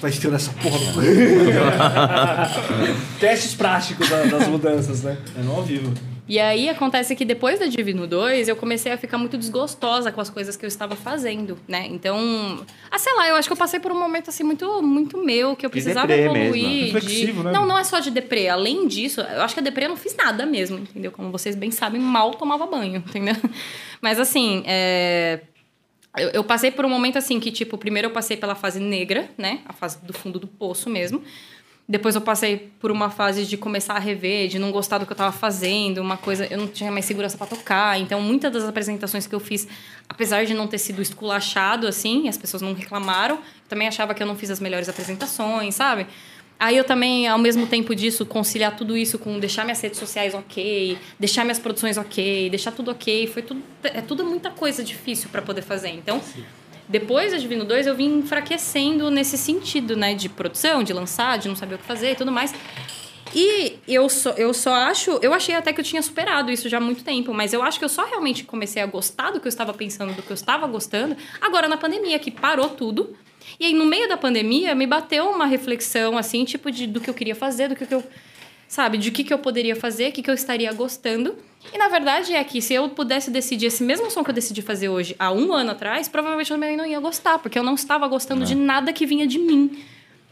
Vai 0.00 0.10
ter 0.12 0.30
nessa 0.30 0.52
porra. 0.52 0.78
testes 3.20 3.54
práticos 3.54 4.08
da- 4.08 4.22
das 4.24 4.48
mudanças, 4.48 5.02
né? 5.02 5.16
É 5.36 5.40
no 5.42 5.56
ao 5.56 5.62
vivo. 5.62 5.92
E 6.28 6.38
aí 6.38 6.68
acontece 6.68 7.16
que 7.16 7.24
depois 7.24 7.58
da 7.58 7.64
Divino 7.66 8.06
2, 8.06 8.48
eu 8.48 8.56
comecei 8.56 8.92
a 8.92 8.98
ficar 8.98 9.16
muito 9.16 9.38
desgostosa 9.38 10.12
com 10.12 10.20
as 10.20 10.28
coisas 10.28 10.56
que 10.56 10.64
eu 10.64 10.68
estava 10.68 10.94
fazendo, 10.94 11.58
né? 11.66 11.86
Então, 11.88 12.64
ah, 12.90 12.98
sei 12.98 13.14
lá, 13.14 13.28
eu 13.28 13.36
acho 13.36 13.48
que 13.48 13.52
eu 13.52 13.56
passei 13.56 13.80
por 13.80 13.90
um 13.90 13.98
momento 13.98 14.28
assim 14.28 14.42
muito 14.44 14.82
muito 14.82 15.16
meu, 15.16 15.56
que 15.56 15.64
eu 15.64 15.70
precisava 15.70 16.06
deprê 16.06 16.24
evoluir. 16.24 16.52
mesmo. 16.52 16.68
de- 16.68 16.84
Reflexivo, 16.92 17.42
né? 17.44 17.52
Não, 17.52 17.64
não 17.64 17.78
é 17.78 17.84
só 17.84 17.98
de 17.98 18.10
deprê. 18.10 18.48
Além 18.48 18.86
disso, 18.86 19.22
eu 19.22 19.40
acho 19.42 19.54
que 19.54 19.60
a 19.60 19.62
deprê 19.62 19.86
eu 19.86 19.88
não 19.88 19.96
fiz 19.96 20.14
nada 20.16 20.44
mesmo, 20.44 20.78
entendeu? 20.78 21.10
Como 21.10 21.30
vocês 21.32 21.56
bem 21.56 21.70
sabem, 21.70 21.98
mal 22.00 22.32
tomava 22.32 22.66
banho, 22.66 22.96
entendeu? 23.08 23.34
Mas 24.02 24.20
assim, 24.20 24.62
é... 24.66 25.40
Eu, 26.16 26.30
eu 26.30 26.44
passei 26.44 26.70
por 26.70 26.84
um 26.84 26.88
momento 26.88 27.16
assim 27.16 27.38
que, 27.38 27.50
tipo, 27.52 27.78
primeiro 27.78 28.08
eu 28.08 28.12
passei 28.12 28.36
pela 28.36 28.54
fase 28.54 28.80
negra, 28.80 29.28
né? 29.38 29.60
A 29.66 29.72
fase 29.72 29.98
do 30.04 30.12
fundo 30.12 30.38
do 30.38 30.46
poço 30.48 30.90
mesmo. 30.90 31.22
Depois 31.90 32.14
eu 32.14 32.20
passei 32.20 32.70
por 32.78 32.90
uma 32.90 33.08
fase 33.08 33.46
de 33.46 33.56
começar 33.56 33.94
a 33.94 33.98
rever, 33.98 34.46
de 34.46 34.58
não 34.58 34.70
gostar 34.70 34.98
do 34.98 35.06
que 35.06 35.12
eu 35.12 35.16
tava 35.16 35.32
fazendo, 35.32 36.02
uma 36.02 36.18
coisa, 36.18 36.46
eu 36.50 36.58
não 36.58 36.66
tinha 36.68 36.92
mais 36.92 37.06
segurança 37.06 37.38
para 37.38 37.46
tocar. 37.46 37.98
Então, 37.98 38.20
muitas 38.20 38.52
das 38.52 38.64
apresentações 38.64 39.26
que 39.26 39.34
eu 39.34 39.40
fiz, 39.40 39.66
apesar 40.06 40.44
de 40.44 40.52
não 40.52 40.66
ter 40.66 40.76
sido 40.76 41.00
esculachado 41.00 41.86
assim, 41.86 42.28
as 42.28 42.36
pessoas 42.36 42.60
não 42.60 42.74
reclamaram, 42.74 43.38
também 43.70 43.88
achava 43.88 44.12
que 44.12 44.22
eu 44.22 44.26
não 44.26 44.36
fiz 44.36 44.50
as 44.50 44.60
melhores 44.60 44.86
apresentações, 44.86 45.74
sabe? 45.76 46.06
Aí 46.60 46.76
eu 46.76 46.84
também, 46.84 47.26
ao 47.26 47.38
mesmo 47.38 47.66
tempo 47.66 47.94
disso, 47.94 48.26
conciliar 48.26 48.76
tudo 48.76 48.96
isso 48.96 49.18
com 49.18 49.38
deixar 49.38 49.64
minhas 49.64 49.80
redes 49.80 49.98
sociais 49.98 50.34
ok, 50.34 50.98
deixar 51.18 51.44
minhas 51.44 51.58
produções 51.58 51.96
ok, 51.96 52.50
deixar 52.50 52.72
tudo 52.72 52.90
ok, 52.90 53.28
foi 53.28 53.42
tudo 53.42 53.62
é 53.84 54.00
tudo 54.00 54.24
muita 54.24 54.50
coisa 54.50 54.82
difícil 54.82 55.28
para 55.30 55.40
poder 55.40 55.62
fazer. 55.62 55.90
Então, 55.90 56.20
depois 56.88 57.32
da 57.32 57.38
Divino 57.38 57.64
2, 57.64 57.86
eu 57.86 57.94
vim 57.94 58.18
enfraquecendo 58.18 59.10
nesse 59.10 59.36
sentido, 59.36 59.96
né? 59.96 60.14
De 60.14 60.28
produção, 60.28 60.82
de 60.82 60.92
lançar, 60.92 61.38
de 61.38 61.48
não 61.48 61.56
saber 61.56 61.74
o 61.74 61.78
que 61.78 61.84
fazer 61.84 62.12
e 62.12 62.14
tudo 62.14 62.32
mais. 62.32 62.54
E 63.34 63.78
eu 63.86 64.08
só, 64.08 64.30
eu 64.30 64.54
só 64.54 64.72
acho. 64.72 65.18
Eu 65.22 65.34
achei 65.34 65.54
até 65.54 65.72
que 65.72 65.80
eu 65.80 65.84
tinha 65.84 66.00
superado 66.00 66.50
isso 66.50 66.68
já 66.68 66.78
há 66.78 66.80
muito 66.80 67.04
tempo, 67.04 67.34
mas 67.34 67.52
eu 67.52 67.62
acho 67.62 67.78
que 67.78 67.84
eu 67.84 67.88
só 67.88 68.04
realmente 68.04 68.44
comecei 68.44 68.82
a 68.82 68.86
gostar 68.86 69.30
do 69.30 69.40
que 69.40 69.46
eu 69.46 69.50
estava 69.50 69.74
pensando, 69.74 70.14
do 70.14 70.22
que 70.22 70.30
eu 70.30 70.34
estava 70.34 70.66
gostando, 70.66 71.16
agora 71.40 71.68
na 71.68 71.76
pandemia, 71.76 72.18
que 72.18 72.30
parou 72.30 72.70
tudo. 72.70 73.14
E 73.58 73.66
aí, 73.66 73.74
no 73.74 73.84
meio 73.84 74.08
da 74.08 74.16
pandemia, 74.16 74.74
me 74.74 74.86
bateu 74.86 75.28
uma 75.30 75.46
reflexão, 75.46 76.16
assim, 76.18 76.44
tipo, 76.44 76.70
de, 76.70 76.86
do 76.86 77.00
que 77.00 77.08
eu 77.08 77.14
queria 77.14 77.34
fazer, 77.34 77.68
do 77.68 77.76
que, 77.76 77.86
que 77.86 77.94
eu. 77.94 78.04
Sabe, 78.68 78.98
de 78.98 79.10
que, 79.10 79.24
que 79.24 79.32
eu 79.32 79.38
poderia 79.38 79.74
fazer, 79.74 80.10
o 80.10 80.12
que, 80.12 80.22
que 80.22 80.30
eu 80.30 80.34
estaria 80.34 80.70
gostando. 80.72 81.34
E 81.72 81.78
na 81.78 81.88
verdade 81.88 82.34
é 82.34 82.44
que 82.44 82.60
se 82.60 82.74
eu 82.74 82.88
pudesse 82.90 83.30
decidir 83.30 83.66
esse 83.66 83.82
mesmo 83.82 84.10
som 84.10 84.22
que 84.22 84.30
eu 84.30 84.34
decidi 84.34 84.62
fazer 84.62 84.90
hoje 84.90 85.16
há 85.18 85.32
um 85.32 85.52
ano 85.52 85.72
atrás, 85.72 86.08
provavelmente 86.08 86.50
eu 86.50 86.56
também 86.56 86.76
não 86.76 86.86
ia 86.86 87.00
gostar, 87.00 87.38
porque 87.38 87.58
eu 87.58 87.62
não 87.62 87.74
estava 87.74 88.06
gostando 88.06 88.44
de 88.44 88.54
nada 88.54 88.92
que 88.92 89.06
vinha 89.06 89.26
de 89.26 89.38
mim, 89.38 89.82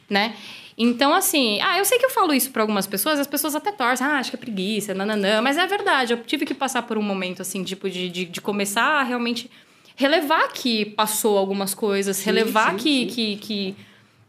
né? 0.09 0.37
Então, 0.79 1.15
assim, 1.15 1.59
ah, 1.63 1.79
eu 1.79 1.85
sei 1.87 1.99
que 1.99 2.05
eu 2.05 2.11
falo 2.11 2.35
isso 2.35 2.51
para 2.51 2.63
algumas 2.63 2.87
pessoas, 2.87 3.19
as 3.19 3.27
pessoas 3.27 3.55
até 3.55 3.73
torcem, 3.73 4.07
ah, 4.07 4.19
acho 4.19 4.31
que 4.31 4.37
é 4.37 4.39
preguiça, 4.39 4.93
nananã, 4.93 5.41
mas 5.41 5.57
é 5.57 5.67
verdade, 5.67 6.13
eu 6.13 6.23
tive 6.23 6.45
que 6.45 6.53
passar 6.53 6.83
por 6.83 6.99
um 6.99 7.03
momento, 7.03 7.41
assim, 7.41 7.65
tipo, 7.65 7.89
de, 7.89 8.11
de, 8.11 8.25
de 8.27 8.41
começar 8.43 9.01
a 9.01 9.03
realmente 9.03 9.51
relevar 9.97 10.53
que 10.53 10.85
passou 10.85 11.39
algumas 11.39 11.73
coisas, 11.73 12.23
relevar 12.23 12.73
sim, 12.73 12.77
que, 12.77 12.83
sim. 12.83 13.07
Que, 13.07 13.37
que, 13.37 13.77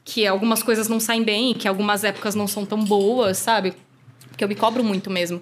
que 0.05 0.25
algumas 0.25 0.63
coisas 0.63 0.87
não 0.87 1.01
saem 1.01 1.21
bem, 1.21 1.53
que 1.53 1.67
algumas 1.67 2.05
épocas 2.05 2.33
não 2.33 2.47
são 2.47 2.65
tão 2.65 2.81
boas, 2.81 3.37
sabe? 3.37 3.73
Porque 4.37 4.43
eu 4.43 4.47
me 4.47 4.53
cobro 4.53 4.83
muito 4.83 5.09
mesmo. 5.09 5.41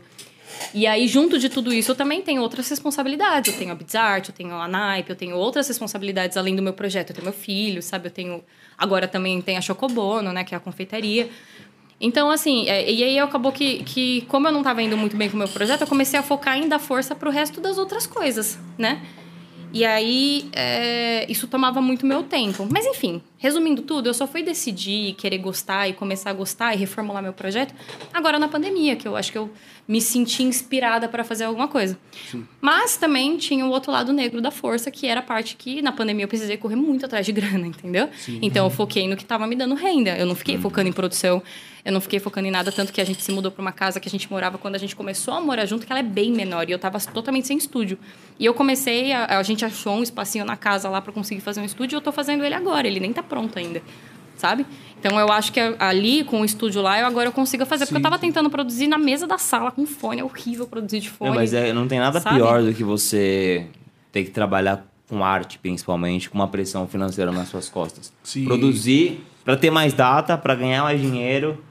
E 0.73 0.87
aí, 0.87 1.05
junto 1.05 1.37
de 1.37 1.49
tudo 1.49 1.73
isso, 1.73 1.91
eu 1.91 1.95
também 1.95 2.21
tenho 2.21 2.41
outras 2.41 2.69
responsabilidades. 2.69 3.51
Eu 3.51 3.59
tenho 3.59 3.73
a 3.73 3.75
Bizart, 3.75 4.29
eu 4.29 4.33
tenho 4.33 4.55
a 4.55 4.69
Naipe, 4.69 5.09
eu 5.09 5.17
tenho 5.17 5.35
outras 5.35 5.67
responsabilidades 5.67 6.37
além 6.37 6.55
do 6.55 6.61
meu 6.61 6.71
projeto. 6.71 7.09
Eu 7.09 7.15
tenho 7.15 7.25
meu 7.25 7.33
filho, 7.33 7.83
sabe? 7.83 8.07
Eu 8.07 8.11
tenho... 8.11 8.41
Agora 8.77 9.05
também 9.05 9.41
tem 9.41 9.57
a 9.57 9.61
Chocobono, 9.61 10.31
né? 10.31 10.45
Que 10.45 10.55
é 10.55 10.57
a 10.57 10.61
confeitaria. 10.61 11.29
Então, 11.99 12.31
assim, 12.31 12.69
é, 12.69 12.89
e 12.89 13.03
aí 13.03 13.19
acabou 13.19 13.51
que, 13.51 13.83
que, 13.83 14.21
como 14.29 14.47
eu 14.47 14.51
não 14.53 14.61
estava 14.61 14.81
indo 14.81 14.95
muito 14.95 15.17
bem 15.17 15.29
com 15.29 15.35
o 15.35 15.39
meu 15.39 15.49
projeto, 15.49 15.81
eu 15.81 15.87
comecei 15.87 16.17
a 16.17 16.23
focar 16.23 16.57
em 16.57 16.69
dar 16.69 16.79
força 16.79 17.13
pro 17.13 17.29
resto 17.29 17.59
das 17.59 17.77
outras 17.77 18.07
coisas, 18.07 18.57
né? 18.77 19.01
E 19.75 19.83
aí, 19.83 20.47
é, 20.53 21.29
isso 21.29 21.49
tomava 21.49 21.81
muito 21.81 22.05
meu 22.05 22.23
tempo. 22.23 22.65
Mas, 22.71 22.85
enfim, 22.85 23.21
resumindo 23.37 23.81
tudo, 23.81 24.07
eu 24.07 24.13
só 24.13 24.25
fui 24.25 24.41
decidir, 24.41 25.15
querer 25.15 25.37
gostar 25.37 25.89
e 25.89 25.91
começar 25.91 26.29
a 26.29 26.33
gostar 26.33 26.73
e 26.73 26.77
reformular 26.77 27.21
meu 27.21 27.33
projeto 27.33 27.75
agora 28.13 28.39
na 28.39 28.47
pandemia, 28.47 28.95
que 28.95 29.05
eu 29.05 29.17
acho 29.17 29.33
que 29.33 29.37
eu 29.37 29.51
me 29.85 29.99
senti 29.99 30.43
inspirada 30.43 31.09
para 31.09 31.25
fazer 31.25 31.43
alguma 31.43 31.67
coisa. 31.67 31.99
Mas 32.61 32.95
também 32.95 33.35
tinha 33.35 33.65
o 33.65 33.69
outro 33.69 33.91
lado 33.91 34.13
negro 34.13 34.41
da 34.41 34.49
força, 34.49 34.89
que 34.89 35.07
era 35.07 35.19
a 35.19 35.23
parte 35.23 35.57
que 35.57 35.81
na 35.81 35.91
pandemia 35.91 36.23
eu 36.23 36.29
precisei 36.29 36.55
correr 36.55 36.77
muito 36.77 37.05
atrás 37.05 37.25
de 37.25 37.33
grana, 37.33 37.67
entendeu? 37.67 38.09
Então 38.41 38.65
eu 38.65 38.69
foquei 38.69 39.09
no 39.09 39.17
que 39.17 39.23
estava 39.23 39.45
me 39.45 39.57
dando 39.57 39.75
renda. 39.75 40.17
Eu 40.17 40.25
não 40.25 40.35
fiquei 40.35 40.57
focando 40.57 40.87
em 40.87 40.93
produção, 40.93 41.43
eu 41.85 41.91
não 41.91 42.01
fiquei 42.01 42.19
focando 42.19 42.47
em 42.47 42.51
nada, 42.51 42.71
tanto 42.71 42.91
que 42.91 42.99
a 42.99 43.05
gente 43.05 43.21
se 43.21 43.31
mudou 43.31 43.51
para 43.51 43.61
uma 43.61 43.71
casa 43.71 43.99
que 43.99 44.09
a 44.09 44.11
gente 44.11 44.29
morava 44.31 44.57
quando 44.57 44.73
a 44.73 44.79
gente 44.79 44.95
começou 44.95 45.35
a 45.35 45.39
morar 45.39 45.67
junto, 45.67 45.85
que 45.85 45.93
ela 45.93 45.99
é 45.99 46.03
bem 46.03 46.31
menor, 46.31 46.67
e 46.67 46.71
eu 46.71 46.79
tava 46.79 46.99
totalmente 46.99 47.45
sem 47.45 47.59
estúdio. 47.59 47.99
E 48.39 48.45
eu 48.45 48.55
comecei, 48.55 49.13
a, 49.13 49.37
a 49.37 49.43
gente 49.43 49.63
achou 49.63 49.93
um 49.93 50.01
espacinho 50.01 50.43
na 50.43 50.57
casa 50.57 50.89
lá 50.89 50.99
para 50.99 51.13
conseguir 51.13 51.41
fazer 51.41 51.61
um 51.61 51.63
estúdio, 51.63 51.95
e 51.95 51.97
eu 51.97 52.01
tô 52.01 52.11
fazendo 52.11 52.43
ele 52.43 52.55
agora, 52.55 52.87
ele 52.87 52.99
nem 52.99 53.13
tá 53.13 53.21
pronto 53.21 53.59
ainda. 53.59 53.83
Sabe? 54.35 54.65
Então 54.99 55.17
eu 55.19 55.31
acho 55.31 55.53
que 55.53 55.59
ali, 55.77 56.23
com 56.23 56.41
o 56.41 56.45
estúdio 56.45 56.81
lá, 56.81 56.99
eu 56.99 57.05
agora 57.05 57.29
eu 57.29 57.31
consigo 57.31 57.65
fazer. 57.65 57.85
Porque 57.85 57.99
eu 57.99 58.01
tava 58.01 58.19
tentando 58.19 58.49
produzir 58.49 58.87
na 58.87 58.97
mesa 58.97 59.25
da 59.25 59.37
sala 59.37 59.71
com 59.71 59.85
fone. 59.85 60.19
É 60.19 60.23
horrível 60.25 60.67
produzir 60.67 60.99
de 60.99 61.09
fone. 61.09 61.29
Não, 61.29 61.35
mas 61.37 61.53
é, 61.53 61.71
não 61.71 61.87
tem 61.87 61.99
nada 61.99 62.19
sabe? 62.19 62.35
pior 62.35 62.61
do 62.61 62.73
que 62.73 62.83
você 62.83 63.65
ter 64.11 64.25
que 64.25 64.31
trabalhar 64.31 64.85
com 65.07 65.23
arte, 65.23 65.57
principalmente, 65.57 66.29
com 66.29 66.37
uma 66.37 66.49
pressão 66.49 66.85
financeira 66.85 67.31
nas 67.31 67.47
suas 67.47 67.69
costas. 67.69 68.11
Sim. 68.23 68.43
Produzir 68.43 69.23
para 69.45 69.55
ter 69.55 69.69
mais 69.69 69.93
data, 69.93 70.37
para 70.37 70.53
ganhar 70.53 70.83
mais 70.83 70.99
dinheiro 70.99 71.63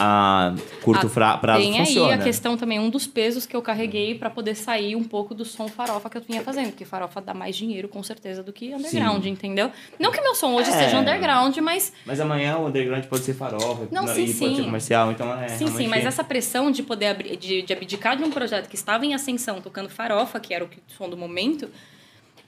a 0.00 0.54
curto 0.82 1.06
Ah, 1.06 1.10
fra- 1.10 1.38
prazo 1.38 1.60
Tem 1.60 1.76
funciona. 1.76 2.14
aí 2.14 2.20
a 2.20 2.22
questão 2.22 2.56
também, 2.56 2.78
um 2.78 2.88
dos 2.88 3.04
pesos 3.04 3.44
que 3.44 3.56
eu 3.56 3.60
carreguei 3.60 4.14
para 4.14 4.30
poder 4.30 4.54
sair 4.54 4.94
um 4.94 5.02
pouco 5.02 5.34
do 5.34 5.44
som 5.44 5.66
farofa 5.66 6.08
que 6.08 6.16
eu 6.16 6.22
vinha 6.22 6.40
fazendo. 6.40 6.68
Porque 6.70 6.84
farofa 6.84 7.20
dá 7.20 7.34
mais 7.34 7.56
dinheiro, 7.56 7.88
com 7.88 8.00
certeza, 8.02 8.40
do 8.42 8.52
que 8.52 8.72
underground, 8.72 9.24
entendeu? 9.26 9.72
Não 9.98 10.12
que 10.12 10.20
meu 10.20 10.36
som 10.36 10.54
hoje 10.54 10.70
É. 10.70 10.72
seja 10.84 11.00
underground, 11.00 11.56
mas 11.58 11.92
Mas 12.06 12.20
amanhã 12.20 12.56
o 12.58 12.68
underground 12.68 13.04
pode 13.06 13.24
ser 13.24 13.34
farofa 13.34 13.88
Não, 13.90 14.04
e 14.04 14.08
sim, 14.08 14.14
pode 14.14 14.32
sim. 14.34 14.56
ser 14.56 14.62
comercial, 14.64 15.10
então 15.10 15.34
é 15.36 15.48
Sim, 15.48 15.66
sim, 15.66 15.88
mas 15.88 16.06
essa 16.06 16.22
pressão 16.22 16.70
de 16.70 16.84
poder 16.84 17.06
abrir, 17.08 17.36
de, 17.36 17.62
de 17.62 17.72
abdicar 17.72 18.16
de 18.16 18.22
um 18.22 18.30
projeto 18.30 18.68
que 18.68 18.76
estava 18.76 19.04
em 19.04 19.14
ascensão, 19.14 19.60
tocando 19.60 19.88
farofa, 19.90 20.38
que 20.38 20.54
era 20.54 20.64
o 20.64 20.68
som 20.96 21.08
do 21.10 21.16
momento, 21.16 21.68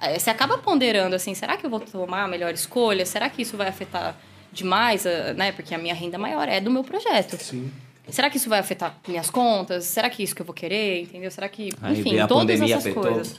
eh, 0.00 0.18
você 0.18 0.30
acaba 0.30 0.56
ponderando 0.58 1.16
assim, 1.16 1.34
será 1.34 1.56
que 1.56 1.66
eu 1.66 1.70
vou 1.70 1.80
tomar 1.80 2.22
a 2.22 2.28
melhor 2.28 2.54
escolha? 2.54 3.04
Será 3.04 3.28
que 3.28 3.42
isso 3.42 3.56
vai 3.56 3.66
afetar 3.68 4.16
demais, 4.52 5.06
a- 5.06 5.34
né? 5.34 5.52
Porque 5.52 5.74
a 5.74 5.78
minha 5.78 5.94
renda 5.94 6.18
maior 6.18 6.48
é 6.48 6.60
do 6.60 6.70
meu 6.70 6.82
projeto. 6.84 7.36
Sim. 7.42 7.70
Será 8.08 8.28
que 8.28 8.36
isso 8.38 8.48
vai 8.48 8.58
afetar 8.58 8.96
minhas 9.06 9.30
contas? 9.30 9.84
Será 9.84 10.10
que 10.10 10.20
é 10.20 10.24
isso 10.24 10.34
que 10.34 10.42
eu 10.42 10.46
vou 10.46 10.54
querer? 10.54 11.02
Entendeu? 11.02 11.30
Será 11.30 11.48
que, 11.48 11.70
Aí 11.80 12.00
enfim, 12.00 12.16
todas 12.26 12.28
pandemia 12.58 12.74
essas 12.76 12.92
coisas. 12.92 13.36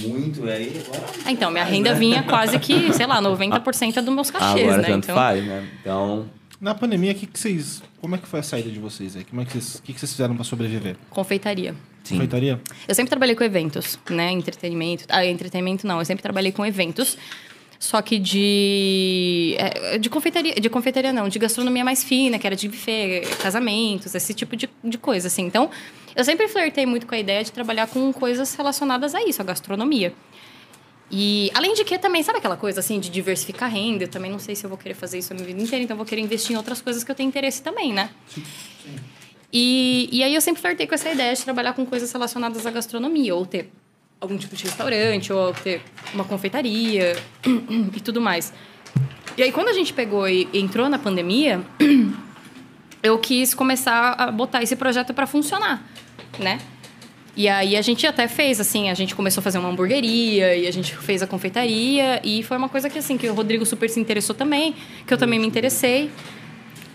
muito, 0.00 0.44
e 0.46 0.50
aí 0.50 0.82
agora... 0.86 1.06
Ah, 1.24 1.32
Então, 1.32 1.50
minha 1.50 1.64
renda 1.64 1.94
vinha 1.94 2.22
quase 2.24 2.58
que, 2.58 2.92
sei 2.92 3.06
lá, 3.06 3.20
90% 3.22 4.02
dos 4.02 4.14
meus 4.14 4.30
cachês, 4.30 4.62
agora 4.66 4.82
né? 4.82 4.88
tanto 4.88 5.04
Então, 5.04 5.14
faz, 5.14 5.42
né? 5.44 5.66
Então, 5.80 6.28
Na 6.60 6.74
pandemia, 6.74 7.14
que 7.14 7.26
que 7.26 7.38
vocês, 7.40 7.82
como 8.02 8.14
é 8.14 8.18
que 8.18 8.26
foi 8.28 8.40
a 8.40 8.42
saída 8.42 8.68
de 8.70 8.78
vocês 8.78 9.16
aí? 9.16 9.24
Como 9.24 9.40
é 9.40 9.46
que 9.46 9.52
vocês, 9.52 9.80
que 9.82 9.94
que 9.94 9.98
vocês 9.98 10.12
fizeram 10.12 10.34
para 10.34 10.44
sobreviver? 10.44 10.96
confeitaria. 11.08 11.74
sim. 12.04 12.16
Confeitaria? 12.16 12.60
Eu 12.86 12.94
sempre 12.94 13.08
trabalhei 13.08 13.34
com 13.34 13.42
eventos, 13.44 13.98
né? 14.10 14.30
Entretenimento. 14.32 15.04
Ah, 15.08 15.24
entretenimento 15.24 15.86
não, 15.86 15.98
eu 16.00 16.04
sempre 16.04 16.22
trabalhei 16.22 16.52
com 16.52 16.66
eventos. 16.66 17.16
Só 17.80 18.02
que 18.02 18.18
de. 18.18 19.56
é, 19.58 19.96
De 19.96 20.10
confeitaria. 20.10 20.54
De 20.54 20.68
confeitaria 20.68 21.14
não, 21.14 21.30
de 21.30 21.38
gastronomia 21.38 21.82
mais 21.82 22.04
fina, 22.04 22.38
que 22.38 22.46
era 22.46 22.54
de 22.54 22.68
buffet, 22.68 23.22
casamentos, 23.42 24.14
esse 24.14 24.34
tipo 24.34 24.54
de, 24.54 24.68
de 24.84 24.98
coisa, 24.98 25.28
assim. 25.28 25.46
Então, 25.46 25.70
eu 26.14 26.22
sempre 26.22 26.46
flertei 26.46 26.84
muito 26.84 27.06
com 27.06 27.14
a 27.14 27.18
ideia 27.18 27.42
de 27.42 27.50
trabalhar 27.50 27.86
com 27.86 28.12
coisas 28.12 28.54
relacionadas 28.54 29.14
a 29.14 29.22
isso, 29.24 29.40
a 29.40 29.44
gastronomia. 29.46 30.12
E 31.10 31.50
além 31.54 31.72
de 31.72 31.82
que 31.82 31.98
também, 31.98 32.22
sabe 32.22 32.38
aquela 32.38 32.56
coisa 32.56 32.80
assim 32.80 33.00
de 33.00 33.08
diversificar 33.08 33.70
a 33.70 33.72
renda? 33.72 34.04
Eu 34.04 34.08
também 34.08 34.30
não 34.30 34.38
sei 34.38 34.54
se 34.54 34.64
eu 34.64 34.68
vou 34.68 34.78
querer 34.78 34.94
fazer 34.94 35.16
isso 35.18 35.32
a 35.32 35.34
minha 35.34 35.46
vida 35.46 35.60
inteira, 35.60 35.82
então 35.82 35.94
eu 35.94 35.98
vou 35.98 36.06
querer 36.06 36.20
investir 36.20 36.52
em 36.52 36.56
outras 36.56 36.82
coisas 36.82 37.02
que 37.02 37.10
eu 37.10 37.14
tenho 37.14 37.28
interesse 37.28 37.62
também, 37.62 37.94
né? 37.94 38.10
E, 39.50 40.08
e 40.12 40.22
aí 40.22 40.34
eu 40.34 40.40
sempre 40.40 40.60
flertei 40.60 40.86
com 40.86 40.94
essa 40.94 41.10
ideia 41.10 41.34
de 41.34 41.42
trabalhar 41.42 41.72
com 41.72 41.84
coisas 41.86 42.12
relacionadas 42.12 42.64
à 42.66 42.70
gastronomia, 42.70 43.34
ou 43.34 43.44
ter 43.46 43.70
algum 44.20 44.36
tipo 44.36 44.54
de 44.54 44.64
restaurante 44.64 45.32
ou 45.32 45.52
ter 45.52 45.80
uma 46.12 46.24
confeitaria 46.24 47.16
e 47.96 48.00
tudo 48.00 48.20
mais. 48.20 48.52
E 49.36 49.42
aí, 49.42 49.52
quando 49.52 49.68
a 49.68 49.72
gente 49.72 49.92
pegou 49.92 50.28
e 50.28 50.48
entrou 50.52 50.88
na 50.88 50.98
pandemia, 50.98 51.60
eu 53.02 53.18
quis 53.18 53.54
começar 53.54 54.12
a 54.12 54.30
botar 54.30 54.62
esse 54.62 54.76
projeto 54.76 55.14
para 55.14 55.26
funcionar, 55.26 55.82
né? 56.38 56.60
E 57.36 57.48
aí 57.48 57.76
a 57.76 57.80
gente 57.80 58.06
até 58.06 58.28
fez, 58.28 58.60
assim, 58.60 58.90
a 58.90 58.94
gente 58.94 59.14
começou 59.14 59.40
a 59.40 59.44
fazer 59.44 59.58
uma 59.58 59.68
hamburgueria 59.68 60.54
e 60.56 60.66
a 60.66 60.70
gente 60.70 60.94
fez 60.96 61.22
a 61.22 61.26
confeitaria 61.26 62.20
e 62.24 62.42
foi 62.42 62.56
uma 62.56 62.68
coisa 62.68 62.90
que, 62.90 62.98
assim, 62.98 63.16
que 63.16 63.28
o 63.28 63.34
Rodrigo 63.34 63.64
super 63.64 63.88
se 63.88 64.00
interessou 64.00 64.34
também, 64.34 64.74
que 65.06 65.14
eu 65.14 65.16
também 65.16 65.38
me 65.38 65.46
interessei. 65.46 66.10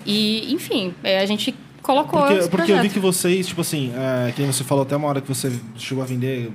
E, 0.06 0.54
enfim, 0.54 0.94
é, 1.04 1.20
a 1.20 1.26
gente 1.26 1.56
colocou 1.82 2.22
Porque, 2.22 2.48
porque 2.50 2.72
eu 2.72 2.82
vi 2.82 2.90
que 2.90 3.00
vocês, 3.00 3.48
tipo 3.48 3.62
assim, 3.62 3.92
é, 3.96 4.32
que 4.34 4.42
você 4.44 4.64
falou 4.64 4.84
até 4.84 4.96
uma 4.96 5.08
hora 5.08 5.22
que 5.22 5.28
você 5.28 5.52
chegou 5.78 6.04
a 6.04 6.08
vender 6.08 6.52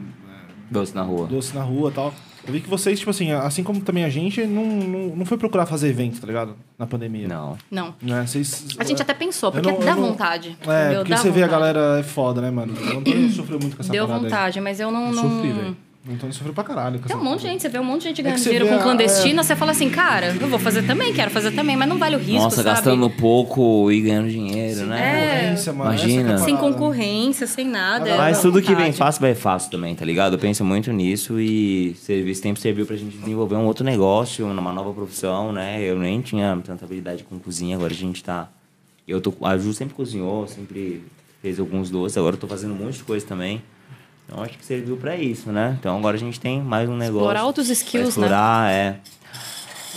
Doce 0.70 0.94
na 0.94 1.02
rua. 1.02 1.26
doce 1.26 1.54
na 1.54 1.62
rua 1.62 1.90
e 1.90 1.92
tal. 1.94 2.14
Eu 2.46 2.54
vi 2.54 2.60
que 2.60 2.70
vocês, 2.70 2.98
tipo 2.98 3.10
assim, 3.10 3.30
assim 3.32 3.62
como 3.62 3.80
também 3.82 4.02
a 4.04 4.08
gente, 4.08 4.46
não, 4.46 4.64
não, 4.64 5.16
não 5.16 5.26
foi 5.26 5.36
procurar 5.36 5.66
fazer 5.66 5.88
evento, 5.88 6.20
tá 6.20 6.26
ligado? 6.26 6.56
Na 6.78 6.86
pandemia. 6.86 7.28
Não. 7.28 7.58
Não. 7.70 7.94
Né? 8.00 8.24
Vocês, 8.26 8.66
A 8.78 8.84
gente 8.84 9.02
até 9.02 9.12
pensou, 9.12 9.52
porque 9.52 9.70
não- 9.70 9.78
dá 9.78 9.94
não- 9.94 10.08
vontade. 10.08 10.56
É, 10.66 10.80
entendeu? 10.84 10.98
porque 11.00 11.10
Dá 11.10 11.16
você 11.18 11.30
vê 11.30 11.42
a 11.42 11.46
vontade. 11.46 11.74
galera 11.74 12.00
é 12.00 12.02
foda, 12.02 12.40
né, 12.40 12.50
mano? 12.50 12.72
O 12.72 12.98
Antônio 12.98 13.30
sofreu 13.30 13.58
muito 13.60 13.76
com 13.76 13.82
essa 13.82 13.92
Deu 13.92 14.06
parada 14.06 14.24
aí. 14.26 14.30
vontade, 14.30 14.60
mas 14.60 14.80
eu 14.80 14.90
não. 14.90 15.08
Eu 15.08 15.12
não... 15.12 15.22
sofri, 15.22 15.52
velho. 15.52 15.76
O 16.08 16.12
Antônio 16.12 16.32
sofreu 16.34 16.54
pra 16.54 16.64
caralho 16.64 16.98
com 16.98 17.06
Tem 17.06 17.14
um 17.14 17.22
monte 17.22 17.42
de 17.42 17.48
gente, 17.48 17.60
você 17.60 17.68
vê 17.68 17.78
um 17.78 17.84
monte 17.84 18.00
de 18.02 18.08
gente 18.08 18.22
ganhando 18.22 18.38
você 18.38 18.44
dinheiro 18.44 18.68
com 18.68 18.74
a- 18.74 18.78
clandestina, 18.82 19.42
você 19.42 19.54
fala 19.54 19.72
assim, 19.72 19.90
cara, 19.90 20.34
eu 20.40 20.48
vou 20.48 20.58
fazer 20.58 20.82
também, 20.86 21.12
quero 21.12 21.30
fazer 21.30 21.50
também, 21.50 21.76
mas 21.76 21.86
não 21.86 21.98
vale 21.98 22.16
o 22.16 22.18
risco, 22.18 22.32
Nossa, 22.42 22.56
sabe? 22.62 22.70
gastando 22.70 23.10
pouco 23.10 23.92
e 23.92 24.00
ganhando 24.00 24.30
dinheiro, 24.30 24.86
né? 24.86 24.98
É. 24.98 25.40
Concorrência, 25.40 25.72
mano. 25.74 25.90
Imagina. 25.90 26.32
Essa 26.32 26.36
que 26.36 26.42
é 26.42 26.44
Sem 26.46 26.56
concorrência, 26.56 27.46
sem 27.46 27.66
nada. 27.68 28.08
é 28.08 28.16
Mas 28.16 28.40
tudo 28.40 28.62
que 28.62 28.68
vem 28.68 28.76
vontade. 28.76 28.96
fácil 28.96 29.20
vai 29.20 29.34
fácil 29.34 29.70
também, 29.70 29.94
tá 29.94 30.02
ligado? 30.06 30.32
Eu 30.34 30.38
penso 30.38 30.64
muito 30.64 30.90
nisso 30.90 31.38
e 31.38 31.94
serviço 31.96 32.30
esse 32.30 32.42
tempo 32.42 32.58
serviu 32.58 32.86
pra 32.86 32.96
gente 32.96 33.18
desenvolver 33.18 33.56
um 33.56 33.66
outro 33.66 33.84
negócio, 33.84 34.46
uma 34.46 34.72
nova 34.72 34.94
profissão, 34.94 35.52
né? 35.52 35.82
Eu 35.82 35.98
nem 35.98 36.22
tinha 36.22 36.58
tanta 36.64 36.86
habilidade 36.86 37.24
com 37.24 37.38
cozinha, 37.38 37.76
agora 37.76 37.92
a 37.92 37.96
gente 37.96 38.24
tá. 38.24 38.48
Eu 39.06 39.20
tô. 39.20 39.34
A 39.42 39.58
Ju 39.58 39.74
sempre 39.74 39.94
cozinhou, 39.94 40.46
sempre 40.48 41.02
fez 41.42 41.60
alguns 41.60 41.90
doces, 41.90 42.16
agora 42.16 42.36
eu 42.36 42.40
tô 42.40 42.46
fazendo 42.46 42.72
um 42.72 42.76
monte 42.76 42.96
de 42.96 43.04
coisa 43.04 43.26
também. 43.26 43.60
Então 44.32 44.44
acho 44.44 44.56
que 44.56 44.64
serviu 44.64 44.96
pra 44.96 45.16
isso, 45.16 45.50
né? 45.50 45.76
Então 45.80 45.96
agora 45.98 46.16
a 46.16 46.20
gente 46.20 46.38
tem 46.38 46.60
mais 46.62 46.88
um 46.88 46.96
negócio. 46.96 47.18
Explorar 47.18 47.44
outros 47.46 47.68
skills, 47.68 48.16
né? 48.16 48.26
explorar, 48.26 48.70
é. 48.70 48.96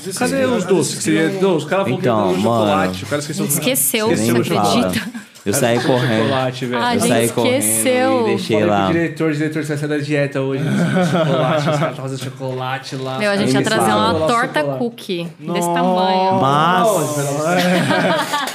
Vezes 0.02 0.18
Cadê 0.18 0.44
os 0.46 0.54
às 0.58 0.66
doces? 0.66 0.96
Que 0.96 1.04
você- 1.04 1.40
não- 1.40 1.56
os 1.56 1.66
caras 1.66 1.88
Então, 1.88 2.36
chocolate. 2.36 3.04
O 3.04 3.08
cara 3.08 3.20
esqueceu 3.22 3.46
Esqueceu, 3.46 4.08
Nem 4.08 4.18
você 4.18 4.32
acredita? 4.58 5.24
Eu 5.46 5.54
saí 5.54 5.80
correndo. 5.82 6.24
chocolate, 6.24 6.66
velho. 6.66 6.82
Ah, 6.84 6.96
eu 6.96 7.00
gente, 7.02 7.10
saí 7.10 7.30
correndo 7.30 7.56
esqueceu. 7.58 8.22
e 8.22 8.24
deixei 8.26 8.56
Falei 8.60 8.70
lá. 8.74 8.84
pro 8.86 8.94
diretor, 8.94 9.30
o 9.30 9.34
diretor 9.34 9.62
você 9.64 9.68
vai 9.68 9.78
sair 9.78 9.90
da 9.90 9.98
dieta 9.98 10.42
hoje. 10.42 10.64
Chocolate, 10.64 11.58
os 11.60 11.66
caras 11.66 11.90
estão 11.90 11.96
fazendo 12.06 12.24
chocolate 12.24 12.96
lá. 12.96 13.18
Meu, 13.20 13.32
a 13.32 13.38
gente 13.38 13.54
ia 13.54 13.62
trazer 13.62 13.92
uma 13.92 14.14
"Nossa, 14.14 14.34
torta 14.34 14.60
chocolate." 14.62 14.80
cookie 14.80 15.24
desse 15.40 15.68
Nossa. 15.68 15.74
tamanho. 15.74 16.42
Mas. 16.42 16.88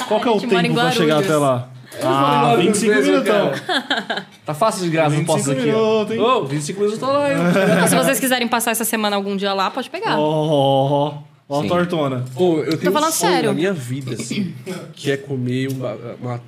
Qual 0.08 0.20
que 0.20 0.28
é 0.28 0.30
o 0.32 0.40
tempo 0.40 0.74
pra 0.74 0.90
chegar 0.90 1.18
até 1.20 1.36
lá? 1.36 1.68
Ah, 2.02 2.54
25 2.58 2.94
minutão. 3.02 3.52
Tá 4.44 4.54
fácil 4.54 4.84
de 4.84 4.90
graça, 4.90 5.16
não 5.16 5.24
posso 5.24 5.44
25 5.50 5.60
aqui. 5.60 5.70
minutos, 5.70 6.14
hein? 6.14 6.20
Ô, 6.20 6.44
25 6.44 6.80
minutos 6.80 7.00
eu 7.02 7.06
tô 7.08 7.12
lá, 7.12 7.30
hein? 7.32 7.38
Então, 7.76 7.88
se 7.88 7.94
vocês 7.96 8.20
quiserem 8.20 8.48
passar 8.48 8.70
essa 8.70 8.84
semana 8.84 9.16
algum 9.16 9.36
dia 9.36 9.52
lá, 9.52 9.70
pode 9.70 9.90
pegar. 9.90 10.18
Ó, 10.18 11.22
ó, 11.48 11.60
a 11.60 11.66
tortona. 11.66 12.24
Ô, 12.36 12.58
eu 12.58 12.76
tenho 12.78 12.92
falando 12.92 13.10
um 13.10 13.12
sonho 13.12 13.32
sério. 13.32 13.48
na 13.50 13.54
minha 13.54 13.72
vida, 13.72 14.14
assim, 14.14 14.54
que 14.94 15.10
é 15.10 15.16
comer 15.16 15.68
uma, 15.72 15.96
uma- 16.20 16.40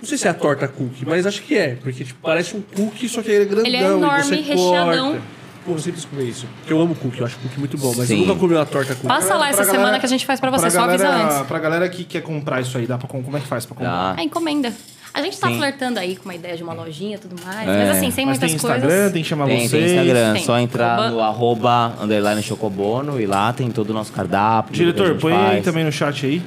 Não 0.00 0.04
sei 0.06 0.18
se 0.18 0.26
é 0.26 0.30
a 0.30 0.34
torta 0.34 0.68
cookie, 0.68 1.04
mas 1.06 1.26
acho 1.26 1.42
que 1.42 1.56
é. 1.56 1.74
Porque, 1.82 2.04
tipo, 2.04 2.18
parece 2.22 2.56
um 2.56 2.60
cookie, 2.60 3.08
só 3.08 3.22
que 3.22 3.30
ele 3.30 3.42
é 3.44 3.46
grandão. 3.46 3.66
Ele 3.66 3.76
é 3.76 3.80
e 3.80 3.84
enorme, 3.84 4.22
você 4.24 4.34
recheadão. 4.36 5.10
corta. 5.12 5.22
Pô, 5.66 5.72
eu 5.72 5.78
sempre 5.80 6.00
comer 6.02 6.24
isso. 6.24 6.46
Porque 6.60 6.72
eu 6.72 6.80
amo 6.80 6.94
cookie, 6.94 7.18
eu 7.20 7.26
acho 7.26 7.36
cookie 7.38 7.58
muito 7.58 7.76
bom. 7.76 7.92
Mas 7.96 8.06
Sim. 8.06 8.20
eu 8.20 8.26
nunca 8.26 8.38
comi 8.38 8.54
uma 8.54 8.64
torta 8.64 8.94
cookie. 8.94 9.08
Passa 9.08 9.34
lá 9.34 9.48
essa 9.48 9.56
Pra 9.56 9.64
semana 9.66 9.82
galera- 9.84 9.98
que 10.00 10.06
a 10.06 10.08
gente 10.08 10.24
faz 10.24 10.38
pra 10.38 10.50
você, 10.50 10.60
pra 10.62 10.70
só 10.70 10.80
avisa 10.82 11.04
galera, 11.04 11.24
antes. 11.34 11.46
Pra 11.48 11.58
galera 11.58 11.88
que 11.88 12.04
quer 12.04 12.22
comprar 12.22 12.60
isso 12.60 12.78
aí, 12.78 12.86
dá 12.86 12.96
pra, 12.96 13.08
com- 13.08 13.20
como 13.22 13.36
é 13.36 13.40
que 13.40 13.46
faz 13.48 13.66
pra 13.66 13.74
comprar? 13.76 14.14
Tá. 14.14 14.20
A 14.20 14.24
encomenda. 14.24 14.72
A 15.12 15.22
gente 15.22 15.40
tá 15.40 15.48
Sim. 15.48 15.56
flertando 15.58 15.98
aí 15.98 16.14
com 16.14 16.24
uma 16.26 16.34
ideia 16.34 16.56
de 16.56 16.62
uma 16.62 16.74
lojinha 16.74 17.16
e 17.16 17.18
tudo 17.18 17.34
mais. 17.44 17.66
É. 17.66 17.78
Mas 17.86 17.96
assim, 17.96 18.10
sem 18.10 18.26
Mas 18.26 18.38
muitas 18.38 18.50
tem 18.50 18.56
Instagram, 18.56 18.88
coisas. 18.88 19.12
tem 19.12 19.22
que 19.22 19.28
chamar 19.28 19.46
Tem, 19.46 19.56
vocês. 19.68 19.70
tem 19.70 19.96
Instagram, 19.96 20.32
Tem. 20.34 20.44
só 20.44 20.58
entrar 20.58 20.86
Arroba- 20.98 21.10
no 21.10 21.20
arroba 21.20 21.94
underline 22.02 22.42
chocobono 22.42 23.20
e 23.20 23.26
lá 23.26 23.52
tem 23.52 23.70
todo 23.70 23.90
o 23.90 23.92
nosso 23.94 24.12
cardápio. 24.12 24.74
Diretor, 24.74 25.16
põe 25.16 25.32
aí 25.32 25.46
faz. 25.54 25.64
também 25.64 25.84
no 25.84 25.90
chat 25.90 26.26
aí. 26.26 26.42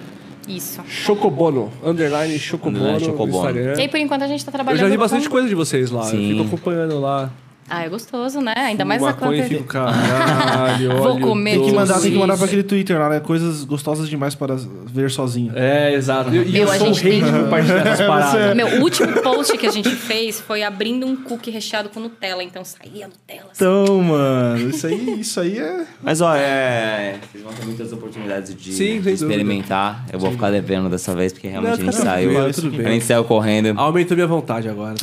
Isso. 0.47 0.79
Chocobono. 0.87 1.71
Underline 1.83 2.37
Chocobono 2.39 2.77
Underline 2.77 2.99
no 2.99 3.11
Chocobono. 3.11 3.37
Instagram. 3.49 3.73
E 3.77 3.81
aí, 3.81 3.87
por 3.87 3.97
enquanto, 3.99 4.21
a 4.23 4.27
gente 4.27 4.45
tá 4.45 4.49
Eu 4.49 4.53
trabalhando. 4.53 4.79
já 4.81 4.87
vi 4.87 4.93
com- 4.95 4.99
bastante 5.01 5.29
coisa 5.29 5.47
de 5.49 5.55
vocês 5.55 5.91
lá. 5.91 6.03
Sim. 6.03 6.29
Eu 6.37 6.43
fico 6.43 6.55
acompanhando 6.55 6.99
lá. 7.01 7.29
Ah, 7.69 7.83
é 7.85 7.89
gostoso, 7.89 8.41
né? 8.41 8.53
Ainda 8.55 8.83
mais 8.85 8.99
Fumo 9.01 9.11
a 9.11 9.13
maconha 9.15 9.43
fico, 9.45 9.63
caralho, 9.65 10.97
Vou 11.03 11.19
comer 11.19 11.51
Tem 11.57 11.65
que 11.65 11.71
mandar, 11.71 11.99
tem 11.99 12.11
que 12.11 12.17
mandar 12.17 12.35
pra 12.37 12.45
aquele 12.45 12.63
Twitter 12.63 12.97
lá, 12.99 13.09
né? 13.09 13.19
Coisas 13.19 13.63
gostosas 13.63 14.09
demais 14.09 14.33
para 14.35 14.55
ver 14.85 15.09
sozinho. 15.11 15.51
É, 15.55 15.93
exato. 15.93 16.29
E 16.33 16.39
Meu, 16.39 16.63
eu 16.63 16.71
a 16.71 16.75
sou 16.77 16.89
o 16.89 16.93
gente 16.93 17.03
rei 17.03 17.21
tem- 17.21 17.31
de 17.31 17.39
compartilhar 17.39 17.87
essas 17.87 18.07
paradas. 18.07 18.55
Meu, 18.55 18.67
o 18.67 18.81
último 18.81 19.21
post 19.21 19.57
que 19.57 19.67
a 19.67 19.71
gente 19.71 19.89
fez 19.89 20.39
foi 20.39 20.63
abrindo 20.63 21.05
um 21.05 21.15
cookie 21.15 21.51
recheado 21.51 21.89
com 21.89 21.99
Nutella. 21.99 22.43
Então 22.43 22.63
saía 22.65 23.07
Nutella. 23.07 23.49
assim. 23.51 23.63
Então, 23.63 24.01
mano, 24.01 24.69
isso 24.69 24.87
aí, 24.87 25.19
isso 25.19 25.39
aí 25.39 25.57
é. 25.59 25.85
Mas 26.01 26.21
ó, 26.21 26.35
é. 26.35 27.15
Vocês 27.31 27.43
vão 27.43 27.53
ter 27.53 27.65
muitas 27.65 27.91
oportunidades 27.93 28.55
de, 28.55 28.73
Sim, 28.73 29.01
de 29.01 29.11
experimentar. 29.11 30.05
Eu 30.11 30.19
vou 30.19 30.31
ficar 30.31 30.49
devendo 30.51 30.89
dessa 30.89 31.13
vez, 31.15 31.31
porque 31.33 31.47
realmente 31.47 31.79
Não, 31.81 31.89
a 31.89 31.91
gente 31.91 31.95
tá 31.97 32.03
saiu. 32.03 32.53
tudo 32.53 32.71
bem. 32.71 32.85
A 32.87 32.91
gente 32.91 33.05
saiu 33.05 33.23
correndo. 33.23 33.73
Aumentou 33.79 34.15
minha 34.15 34.27
vontade 34.27 34.67
agora. 34.69 34.95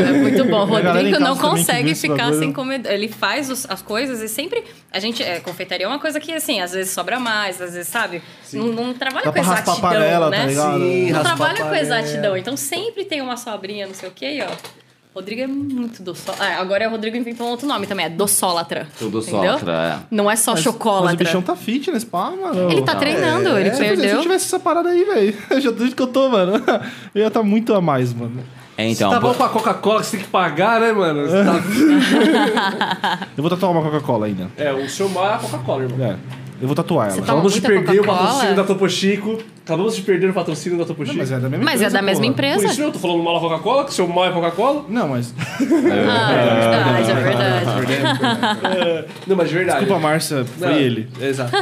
É 0.00 0.12
muito 0.12 0.44
bom. 0.44 0.64
Rodrigo 0.64 1.18
não 1.18 1.34
que 1.36 1.42
consegue 1.88 2.00
ficar 2.14 2.16
bagulho. 2.24 2.38
sem 2.38 2.52
comer. 2.52 2.80
Ele 2.86 3.08
faz 3.08 3.50
os- 3.50 3.66
as 3.68 3.82
coisas 3.82 4.20
e 4.20 4.28
sempre. 4.28 4.62
A 4.92 4.98
gente. 4.98 5.22
É, 5.22 5.40
confeitaria 5.40 5.86
é 5.86 5.88
uma 5.88 5.98
coisa 5.98 6.20
que, 6.20 6.32
assim, 6.32 6.60
às 6.60 6.72
vezes 6.72 6.92
sobra 6.92 7.18
mais, 7.18 7.60
às 7.60 7.72
vezes, 7.74 7.88
sabe? 7.88 8.22
Não, 8.52 8.66
não 8.68 8.94
trabalha 8.94 9.24
Dá 9.26 9.32
com 9.32 9.32
pra 9.32 9.42
raspar 9.42 9.72
exatidão, 9.72 9.90
panela, 9.90 10.30
né? 10.30 10.38
tá 10.40 10.46
ligado? 10.46 10.78
Sim, 10.80 11.10
Não 11.12 11.20
trabalha 11.22 11.56
com 11.58 11.64
panela. 11.64 11.80
exatidão. 11.80 12.36
Então 12.36 12.56
sempre 12.56 13.04
tem 13.04 13.20
uma 13.20 13.36
sobrinha, 13.36 13.86
não 13.86 13.94
sei 13.94 14.08
o 14.08 14.12
quê, 14.12 14.44
ó. 14.48 14.80
Rodrigo 15.12 15.42
é 15.42 15.46
muito 15.48 16.04
doçólatra. 16.04 16.46
Ah, 16.46 16.60
agora 16.60 16.86
o 16.86 16.90
Rodrigo 16.92 17.16
inventou 17.16 17.44
um 17.44 17.50
outro 17.50 17.66
nome 17.66 17.84
também, 17.84 18.06
é 18.06 18.08
doçólatra. 18.08 18.86
Entendeu? 19.02 19.20
sotra, 19.58 20.04
Não 20.08 20.30
é 20.30 20.36
só 20.36 20.52
Mas, 20.52 20.60
chocolate. 20.62 21.04
mas 21.04 21.14
o 21.14 21.16
bichão 21.16 21.42
tá 21.42 21.56
fitness, 21.56 22.04
pá, 22.04 22.30
mano. 22.30 22.70
Ele 22.70 22.82
tá 22.82 22.94
treinando, 22.94 23.58
ele 23.58 23.70
É, 23.70 23.74
Se 23.74 23.82
eu 23.82 23.88
perdeu. 23.88 24.20
tivesse 24.22 24.44
essa 24.46 24.60
parada 24.60 24.88
aí, 24.90 25.02
velho, 25.04 25.36
já 25.60 25.72
do 25.72 25.78
jeito 25.80 25.96
que 25.96 26.02
eu 26.02 26.06
tô, 26.06 26.28
mano, 26.28 26.52
eu 27.12 27.22
ia 27.22 27.26
estar 27.26 27.42
muito 27.42 27.74
a 27.74 27.80
mais, 27.80 28.14
mano. 28.14 28.40
É. 28.80 28.86
É, 28.86 28.90
então. 28.90 29.10
tá 29.10 29.20
bom 29.20 29.34
com 29.34 29.42
a 29.44 29.48
Coca-Cola 29.48 30.00
que 30.00 30.06
você 30.06 30.16
tem 30.16 30.24
que 30.26 30.30
pagar, 30.30 30.80
né, 30.80 30.92
mano? 30.92 31.22
Você 31.26 31.44
tá- 31.44 33.18
Eu 33.36 33.42
vou 33.42 33.50
tatuar 33.50 33.72
uma 33.72 33.82
Coca-Cola 33.82 34.26
ainda. 34.26 34.48
É, 34.56 34.72
o 34.72 34.88
seu 34.88 35.08
mal 35.08 35.30
é 35.30 35.34
a 35.34 35.38
Coca-Cola, 35.38 35.82
irmão. 35.84 36.06
É, 36.06 36.16
eu 36.60 36.66
vou 36.66 36.74
tatuar 36.76 37.06
ela. 37.06 37.14
Você 37.16 37.22
Acabamos 37.22 37.54
de 37.54 37.60
perder 37.62 38.00
o 38.00 38.04
patrocínio 38.04 38.54
da 38.54 38.64
Topo 38.64 38.88
Chico. 38.88 39.38
Acabamos 39.64 39.96
de 39.96 40.02
perder 40.02 40.28
o 40.28 40.32
patrocínio 40.34 40.78
da 40.78 40.84
Topo 40.84 41.00
Não, 41.00 41.06
Chico. 41.06 41.18
mas 41.18 41.32
é 41.32 41.38
da 41.38 41.48
mesma 41.48 41.64
Mas 41.64 41.74
empresa, 41.76 41.96
é 41.96 42.00
da 42.00 42.02
mesma 42.02 42.22
porra. 42.22 42.34
Por 42.34 42.44
empresa. 42.44 42.66
isso 42.72 42.82
eu 42.82 42.92
tô 42.92 42.98
falando 42.98 43.22
mal 43.22 43.34
da 43.34 43.40
Coca-Cola, 43.40 43.84
que 43.84 43.94
seu 43.94 44.06
mal 44.06 44.26
é 44.26 44.30
Coca-Cola. 44.32 44.84
Não, 44.88 45.08
mas. 45.08 45.32
Ah, 45.38 46.32
é 47.00 47.04
verdade, 47.04 47.10
é 47.10 47.14
verdade. 47.14 49.06
Não, 49.26 49.36
mas 49.36 49.48
de 49.48 49.54
verdade. 49.54 49.78
Desculpa, 49.80 50.02
Márcia, 50.02 50.44
foi 50.44 50.68
Não, 50.68 50.76
ele. 50.76 51.08
Exato. 51.20 51.52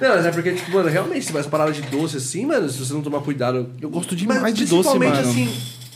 Não, 0.00 0.08
mas 0.16 0.26
é 0.26 0.30
porque, 0.32 0.52
tipo, 0.52 0.72
mano, 0.72 0.88
realmente, 0.88 1.36
essa 1.36 1.48
parada 1.48 1.70
de 1.70 1.82
doce 1.82 2.16
assim, 2.16 2.44
mano, 2.46 2.68
se 2.68 2.78
você 2.78 2.92
não 2.92 3.02
tomar 3.02 3.20
cuidado. 3.20 3.70
Eu 3.80 3.88
gosto 3.88 4.16
demais 4.16 4.42
de 4.52 4.64
doce, 4.64 4.74
principalmente, 4.74 5.16
mano. 5.16 5.28
assim, 5.30 5.48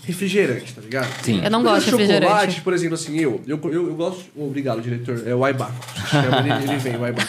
refrigerante, 0.07 0.75
tá 0.75 0.81
ligado? 0.81 1.09
Sim. 1.23 1.41
Eu 1.43 1.51
não 1.51 1.63
Porque 1.63 1.75
gosto 1.75 1.85
de 1.89 1.95
o 1.95 1.99
chocolate, 1.99 2.21
refrigerante. 2.23 2.61
por 2.63 2.73
exemplo, 2.75 2.95
assim, 2.95 3.19
eu, 3.19 3.41
eu, 3.47 3.61
eu, 3.65 3.89
eu 3.89 3.95
gosto. 3.95 4.25
Obrigado, 4.37 4.81
diretor. 4.81 5.23
É 5.27 5.35
o 5.35 5.45
Aibaco. 5.45 5.75
Chama, 6.11 6.39
ele, 6.41 6.71
ele 6.71 6.77
vem, 6.79 6.97
o 6.97 7.05
Aibaco. 7.05 7.29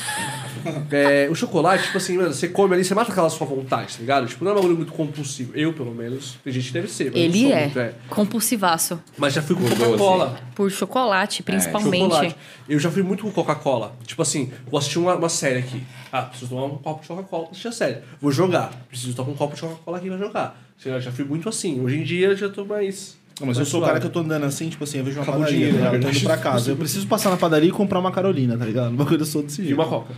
É, 0.92 1.27
o 1.30 1.35
chocolate, 1.35 1.85
tipo 1.85 1.98
assim, 1.98 2.17
mano, 2.17 2.34
você 2.34 2.48
come 2.48 2.74
ali, 2.75 2.84
você 2.84 2.93
mata 2.95 3.11
aquela 3.11 3.30
sua 3.30 3.45
vontade, 3.48 3.93
tá 3.93 4.00
ligado? 4.00 4.27
Tipo, 4.27 4.43
não 4.43 4.51
é 4.51 4.53
um 4.53 4.58
bagulho 4.58 4.75
muito 4.77 4.92
compulsivo. 4.93 5.51
Eu, 5.56 5.74
pelo 5.74 5.93
menos. 5.93 6.38
Tem 6.43 6.51
gente 6.53 6.67
que 6.67 6.74
deve 6.74 6.88
ser. 6.88 7.11
mas 7.11 7.16
Ele 7.22 7.51
é 7.51 7.67
muito, 7.74 7.95
compulsivaço. 8.09 9.00
Mas 9.17 9.34
já 9.34 9.42
fui 9.42 9.56
com 9.56 9.64
Coca-Cola. 9.67 10.40
Por 10.56 10.72
chocolate, 10.72 11.43
principalmente. 11.43 12.03
Chocolate. 12.14 12.35
Eu 12.67 12.80
já 12.80 12.90
fui 12.92 13.03
muito 13.03 13.24
com 13.24 13.32
Coca-Cola. 13.32 13.95
Tipo 14.06 14.22
assim, 14.22 14.51
vou 14.69 14.77
assistir 14.77 15.00
uma, 15.00 15.16
uma 15.16 15.30
série 15.30 15.59
aqui. 15.59 15.84
Ah, 16.11 16.24
preciso 16.24 16.50
tomar 16.50 16.66
um 16.66 16.77
copo 16.77 17.01
de 17.01 17.08
Coca-Cola 17.08 17.43
pra 17.43 17.51
assistir 17.51 17.67
a 17.67 17.72
série. 17.72 17.98
Vou 18.22 18.32
jogar. 18.32 18.72
Preciso 18.90 19.14
tomar 19.16 19.30
um 19.32 19.35
copo 19.35 19.56
de 19.56 19.61
Coca-Cola 19.61 19.98
aqui 19.98 20.08
pra 20.09 20.17
jogar. 20.17 20.61
Sei 20.77 20.92
lá, 20.92 21.00
já 21.00 21.11
fui 21.11 21.24
muito 21.25 21.48
assim. 21.50 21.82
Hoje 21.82 21.98
em 21.98 22.03
dia 22.03 22.27
eu 22.27 22.35
já 22.35 22.50
tô 22.50 22.66
mais. 22.66 23.17
Não, 23.40 23.48
mas 23.48 23.58
eu 23.58 23.66
sou 23.66 23.82
o 23.82 23.85
cara 23.85 24.00
que 24.00 24.06
eu 24.06 24.09
tô 24.09 24.19
andando 24.19 24.45
assim, 24.45 24.69
tipo 24.69 24.85
assim, 24.85 25.00
eu 25.00 25.03
vejo 25.03 25.17
uma 25.17 25.24
Acabou 25.24 25.42
padaria, 25.42 25.58
dinheiro, 25.67 25.77
tá 25.84 25.92
ligado? 25.92 26.01
tô 26.03 26.08
indo 26.08 26.19
verdade. 26.19 26.42
pra 26.42 26.51
casa. 26.51 26.72
Eu 26.72 26.77
preciso 26.77 27.06
passar 27.06 27.30
na 27.30 27.35
padaria 27.35 27.67
e 27.67 27.72
comprar 27.72 28.00
uma 28.00 28.09
Carolina, 28.11 28.58
tá 28.58 28.64
ligado? 28.64 28.92
Uma 28.93 29.06
coisa 29.06 29.24
eu 29.24 29.25
sou 29.27 29.43
desse 29.43 29.61
E 29.61 29.66
jeito. 29.66 29.77
uma 29.77 29.85
Coca. 29.90 30.14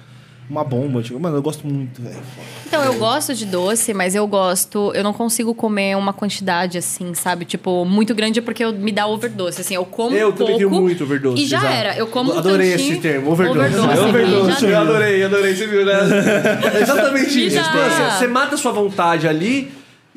Uma 0.49 0.63
bomba, 0.63 1.01
tipo, 1.03 1.19
mano, 1.19 1.35
eu 1.35 1.41
gosto 1.41 1.67
muito, 1.67 2.01
velho. 2.01 2.15
Então, 2.65 2.81
eu 2.81 2.93
gosto 2.93 3.35
de 3.35 3.45
doce, 3.45 3.93
mas 3.93 4.15
eu 4.15 4.25
gosto. 4.25 4.93
Eu 4.95 5.03
não 5.03 5.11
consigo 5.11 5.53
comer 5.53 5.97
uma 5.97 6.13
quantidade 6.13 6.77
assim, 6.77 7.13
sabe? 7.13 7.43
Tipo, 7.43 7.83
muito 7.83 8.15
grande 8.15 8.41
porque 8.41 8.63
eu, 8.63 8.71
me 8.71 8.93
dá 8.93 9.07
overdose. 9.07 9.59
Assim, 9.59 9.75
eu 9.75 9.83
como 9.83 10.15
Eu 10.15 10.27
pouco. 10.27 10.37
também 10.37 10.57
tenho 10.57 10.69
muito 10.69 11.03
overdose. 11.03 11.41
E 11.43 11.45
já 11.45 11.57
exato. 11.57 11.73
era. 11.73 11.97
Eu 11.97 12.07
como 12.07 12.33
um 12.33 12.37
Adorei 12.37 12.71
tantinho, 12.71 12.93
esse 12.93 13.01
termo, 13.01 13.31
overdose. 13.31 13.75
Overdose. 13.77 13.99
Overdose. 13.99 14.65
Eu 14.65 14.79
adorei, 14.79 15.23
adorei. 15.23 15.53
Você 15.53 15.67
viu, 15.67 15.85
né? 15.85 15.93
Exatamente 16.81 17.45
isso. 17.47 17.55
já. 17.55 17.63
Tipo, 17.63 17.77
assim, 17.79 18.17
você 18.17 18.27
mata 18.27 18.55
a 18.55 18.57
sua 18.57 18.71
vontade 18.71 19.27
ali. 19.27 19.69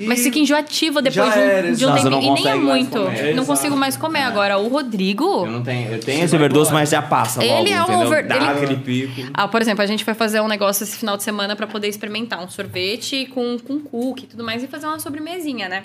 Mas 0.06 0.22
fica 0.22 0.38
enjoativa 0.38 1.02
depois 1.02 1.32
de 1.76 1.84
um, 1.86 1.94
de 1.94 2.06
um 2.08 2.10
tempo. 2.10 2.20
E 2.22 2.30
nem 2.30 2.48
é 2.48 2.54
muito. 2.54 2.90
comer. 2.90 3.22
Não 3.22 3.42
Exato. 3.42 3.46
consigo 3.46 3.76
mais 3.76 3.96
comer. 3.96 4.22
Agora, 4.22 4.58
o 4.58 4.68
Rodrigo. 4.68 5.24
Eu 5.44 5.50
não 5.50 5.62
tenho, 5.62 5.92
eu 5.92 6.00
tenho 6.00 6.24
esse 6.24 6.34
overdose, 6.34 6.72
mas 6.72 6.90
já 6.90 7.02
passa 7.02 7.42
logo, 7.42 7.52
Ele 7.60 7.70
é 7.70 7.80
um 7.80 7.84
entendeu? 7.84 8.06
over- 8.06 8.26
Dá 8.26 8.36
ele- 8.36 8.44
aquele 8.46 8.76
pico. 8.76 9.30
Ah, 9.34 9.46
por 9.48 9.60
exemplo, 9.60 9.82
a 9.82 9.86
gente 9.86 10.04
foi 10.04 10.14
fazer 10.14 10.40
um 10.40 10.48
negócio 10.48 10.84
esse 10.84 10.96
final 10.96 11.16
de 11.16 11.22
semana 11.22 11.54
pra 11.54 11.66
poder 11.66 11.88
experimentar 11.88 12.42
um 12.42 12.48
sorvete 12.48 13.26
com, 13.26 13.58
com 13.58 13.78
cookie 13.80 14.24
e 14.24 14.26
tudo 14.26 14.42
mais 14.44 14.62
e 14.62 14.66
fazer 14.66 14.86
uma 14.86 14.98
sobremesinha, 14.98 15.68
né? 15.68 15.84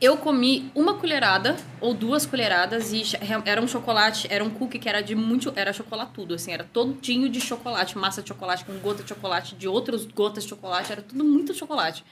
Eu 0.00 0.16
comi 0.16 0.70
uma 0.74 0.94
colherada 0.94 1.56
ou 1.78 1.92
duas 1.92 2.24
colheradas 2.24 2.90
e 2.90 3.02
era 3.44 3.60
um 3.60 3.68
chocolate, 3.68 4.26
era 4.30 4.42
um 4.42 4.48
cookie 4.48 4.78
que 4.78 4.88
era 4.88 5.02
de 5.02 5.14
muito, 5.14 5.52
era 5.54 5.74
chocolatudo, 5.74 6.32
assim, 6.34 6.52
era 6.52 6.64
todinho 6.64 7.28
de 7.28 7.38
chocolate, 7.38 7.98
massa 7.98 8.22
de 8.22 8.28
chocolate 8.28 8.64
com 8.64 8.72
gota 8.78 9.02
de 9.02 9.08
chocolate, 9.10 9.54
de 9.56 9.68
outras 9.68 10.06
gotas 10.06 10.44
de 10.44 10.48
chocolate, 10.48 10.90
era 10.90 11.02
tudo 11.02 11.22
muito 11.22 11.52
chocolate. 11.52 12.02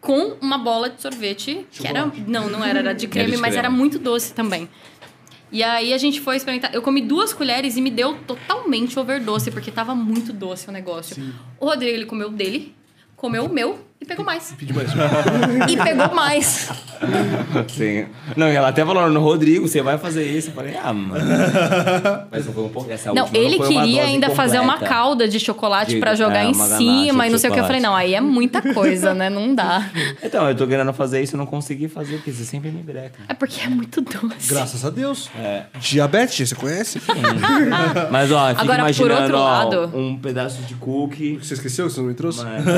Com 0.00 0.36
uma 0.40 0.58
bola 0.58 0.90
de 0.90 1.00
sorvete, 1.00 1.66
que 1.70 1.86
era, 1.86 2.10
não, 2.26 2.48
não 2.48 2.64
era, 2.64 2.78
era 2.78 2.92
de 2.92 3.08
creme, 3.08 3.32
de 3.32 3.36
mas 3.36 3.54
creme. 3.54 3.58
era 3.58 3.70
muito 3.70 3.98
doce 3.98 4.32
também. 4.32 4.68
E 5.50 5.62
aí 5.62 5.92
a 5.92 5.98
gente 5.98 6.20
foi 6.20 6.36
experimentar. 6.36 6.74
Eu 6.74 6.82
comi 6.82 7.00
duas 7.00 7.32
colheres 7.32 7.76
e 7.76 7.80
me 7.80 7.90
deu 7.90 8.14
totalmente 8.26 8.98
overdose, 8.98 9.50
porque 9.50 9.70
tava 9.70 9.94
muito 9.94 10.32
doce 10.32 10.68
o 10.68 10.72
negócio. 10.72 11.34
O 11.58 11.66
Rodrigo, 11.66 11.96
ele 11.96 12.06
comeu 12.06 12.28
o 12.28 12.32
dele, 12.32 12.74
comeu 13.16 13.44
o 13.44 13.52
meu 13.52 13.85
e 14.00 14.04
pegou 14.04 14.24
mais. 14.24 14.54
Pedi 14.58 14.72
mais. 14.72 14.90
e 15.70 15.76
pegou 15.76 16.14
mais. 16.14 16.68
Sim. 17.68 18.06
Não, 18.36 18.48
e 18.48 18.54
ela 18.54 18.68
até 18.68 18.84
falou 18.84 19.08
no 19.10 19.20
Rodrigo, 19.20 19.66
você 19.66 19.82
vai 19.82 19.98
fazer 19.98 20.24
isso. 20.24 20.50
Eu 20.50 20.54
falei, 20.54 20.76
ah, 20.76 20.92
mano. 20.92 21.24
Mas 22.30 22.46
não 22.46 22.52
foi 22.52 22.64
um 22.64 22.68
pouco 22.68 22.90
essa 22.90 23.12
Não, 23.12 23.24
última, 23.24 23.38
ele 23.44 23.58
queria 23.58 24.04
ainda 24.04 24.30
fazer 24.30 24.60
uma 24.60 24.74
completa. 24.74 24.94
calda 24.94 25.28
de 25.28 25.38
chocolate 25.40 25.92
De- 25.94 26.00
pra 26.00 26.14
jogar 26.14 26.44
é, 26.44 26.48
em 26.48 26.54
cima 26.54 27.26
e 27.26 27.30
não 27.30 27.38
sei 27.38 27.50
o 27.50 27.52
que. 27.52 27.60
Eu 27.60 27.64
falei, 27.64 27.80
não, 27.80 27.94
aí 27.94 28.14
é 28.14 28.20
muita 28.20 28.60
coisa, 28.74 29.14
né? 29.14 29.28
Não 29.30 29.54
dá. 29.54 29.88
Então, 30.22 30.48
eu 30.48 30.54
tô 30.56 30.66
querendo 30.66 30.92
fazer 30.92 31.22
isso 31.22 31.36
e 31.36 31.38
não 31.38 31.46
consegui 31.46 31.88
fazer, 31.88 32.16
porque 32.16 32.32
você 32.32 32.44
sempre 32.44 32.70
me 32.70 32.82
breca. 32.82 33.20
É 33.28 33.34
porque 33.34 33.60
é 33.60 33.68
muito 33.68 34.00
doce. 34.00 34.48
Graças 34.48 34.84
a 34.84 34.90
Deus. 34.90 35.30
É. 35.38 35.64
Diabetes, 35.78 36.48
você 36.48 36.54
conhece? 36.54 37.00
Mas, 38.10 38.32
ó, 38.32 38.48
fica 38.48 38.62
Agora, 38.62 38.78
por 38.78 38.90
imaginando, 38.90 39.22
outro 39.22 39.36
ó, 39.38 39.44
lado- 39.44 39.90
um 39.96 40.18
pedaço 40.18 40.62
de 40.62 40.74
cookie. 40.74 41.36
Você 41.42 41.54
esqueceu 41.54 41.86
que 41.86 41.92
você 41.92 42.00
não 42.00 42.08
me 42.08 42.14
trouxe? 42.14 42.42
Mas, 42.44 42.64
não, 42.64 42.72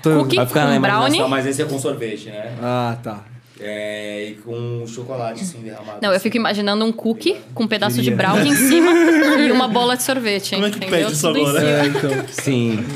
Então- 0.00 0.18
Cookie 0.20 0.36
vai 0.36 0.46
ficar 0.46 0.66
na 0.66 0.74
com 0.76 0.80
brownie. 0.82 1.28
mas 1.28 1.46
esse 1.46 1.62
é 1.62 1.64
com 1.64 1.78
sorvete, 1.78 2.26
né? 2.28 2.56
Ah, 2.62 2.96
tá. 3.02 3.24
É, 3.60 4.28
e 4.30 4.34
com 4.34 4.84
chocolate, 4.86 5.42
assim, 5.42 5.60
derramado. 5.60 5.98
Não, 6.00 6.10
eu 6.10 6.14
assim. 6.14 6.22
fico 6.24 6.36
imaginando 6.36 6.84
um 6.84 6.92
cookie 6.92 7.36
com 7.54 7.64
um 7.64 7.66
pedaço 7.66 8.00
de 8.00 8.10
brownie 8.12 8.50
em 8.52 8.54
cima 8.54 8.92
e 9.40 9.50
uma 9.50 9.66
bola 9.66 9.96
de 9.96 10.04
sorvete. 10.04 10.54
Como 10.54 10.66
é 10.66 10.70
que 10.70 10.76
entendeu? 10.76 10.98
pede 11.06 11.12
isso 11.12 11.26
agora? 11.26 11.60
É, 11.64 11.86
então. 11.86 12.10
Sim. 12.30 12.86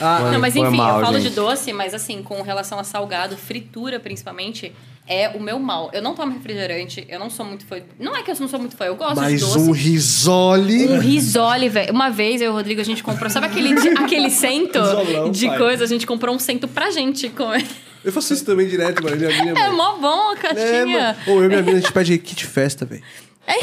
Ah, 0.00 0.30
Não, 0.32 0.40
mas 0.40 0.54
enfim, 0.56 0.76
mal, 0.76 0.98
eu 1.00 1.04
falo 1.06 1.18
gente. 1.20 1.30
de 1.30 1.36
doce, 1.36 1.72
mas 1.72 1.94
assim, 1.94 2.22
com 2.22 2.40
relação 2.42 2.78
a 2.78 2.84
salgado, 2.84 3.36
fritura 3.36 3.98
principalmente, 4.00 4.72
é 5.06 5.28
o 5.30 5.40
meu 5.40 5.58
mal. 5.58 5.90
Eu 5.92 6.00
não 6.02 6.14
tomo 6.14 6.32
refrigerante, 6.32 7.04
eu 7.08 7.18
não 7.18 7.28
sou 7.28 7.44
muito 7.44 7.64
fã. 7.66 7.76
Não 7.98 8.16
é 8.16 8.22
que 8.22 8.30
eu 8.30 8.36
não 8.38 8.48
sou 8.48 8.58
muito 8.60 8.76
fã, 8.76 8.84
eu 8.84 8.94
gosto 8.96 9.14
de 9.14 9.20
mais 9.20 9.40
doce. 9.40 9.58
um 9.58 9.72
risole. 9.72 10.88
Um 10.88 10.98
risole, 10.98 11.68
velho. 11.68 11.92
Uma 11.92 12.08
vez 12.10 12.40
eu 12.40 12.48
e 12.48 12.50
o 12.50 12.52
Rodrigo, 12.52 12.80
a 12.80 12.84
gente 12.84 13.02
comprou. 13.02 13.28
Sabe 13.30 13.46
aquele, 13.46 13.72
aquele 13.98 14.30
cento 14.30 14.78
Risolão, 14.82 15.30
de 15.30 15.46
pai. 15.46 15.58
coisa? 15.58 15.84
A 15.84 15.86
gente 15.88 16.06
comprou 16.06 16.34
um 16.34 16.38
cento 16.38 16.68
pra 16.68 16.90
gente 16.90 17.28
comer. 17.30 17.66
Eu 18.04 18.10
faço 18.12 18.32
isso 18.34 18.44
também 18.44 18.66
direto, 18.66 19.02
mano. 19.02 19.16
Minha 19.16 19.30
mina, 19.44 19.60
É 19.66 19.70
mó 19.70 19.96
bom 19.96 20.30
a 20.30 20.32
É, 20.32 20.36
caixinha. 20.36 21.16
mano. 21.26 21.38
Ô, 21.38 21.40
eu 21.40 21.44
e 21.44 21.48
minha 21.48 21.62
mina, 21.62 21.78
a 21.78 21.80
gente 21.80 21.92
pede 21.92 22.18
kit 22.18 22.44
festa, 22.46 22.84
velho. 22.84 23.02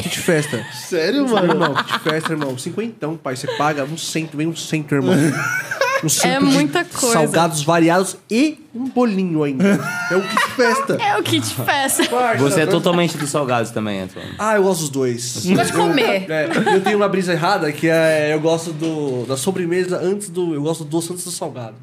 Kit 0.04 0.20
festa. 0.20 0.66
Sério, 0.74 1.24
Mano, 1.28 1.48
mano? 1.48 1.54
irmão, 1.54 1.84
kit 1.84 2.00
festa, 2.00 2.34
irmão. 2.34 2.58
Cinquentão, 2.58 3.16
pai. 3.18 3.36
Você 3.38 3.48
paga 3.56 3.84
um 3.86 3.98
cento, 3.98 4.36
vem 4.36 4.46
um 4.48 4.56
cento, 4.56 4.94
irmão. 4.94 5.16
Um 6.04 6.28
É 6.28 6.40
de 6.40 6.46
muita 6.46 6.86
coisa. 6.86 7.14
Salgados 7.14 7.64
variados 7.64 8.18
e 8.30 8.60
um 8.74 8.88
bolinho 8.90 9.44
ainda. 9.44 9.66
É 10.12 10.16
um 10.16 10.22
kit 10.22 10.52
festa. 10.56 10.94
É 10.94 11.18
o 11.18 11.24
kit 11.24 11.46
festa. 11.54 12.04
Você 12.38 12.62
é 12.62 12.66
totalmente 12.66 13.18
dos 13.18 13.30
salgados 13.30 13.72
também, 13.72 14.02
Antônio. 14.02 14.30
Ah, 14.38 14.56
eu 14.56 14.64
gosto 14.64 14.82
dos 14.82 14.90
dois. 14.90 15.46
Gosto 15.46 15.66
de 15.68 15.74
comer. 15.74 16.30
É, 16.30 16.50
eu 16.76 16.82
tenho 16.82 16.98
uma 16.98 17.10
brisa 17.10 17.34
errada 17.34 17.72
que 17.72 17.88
é 17.90 18.34
eu 18.34 18.40
gosto 18.40 18.72
do, 18.72 19.26
da 19.26 19.36
sobremesa 19.36 20.00
antes 20.02 20.30
do. 20.30 20.54
Eu 20.54 20.62
gosto 20.62 20.84
do 20.84 20.90
doce 20.90 21.12
antes 21.12 21.26
do 21.26 21.32
salgado. 21.32 21.76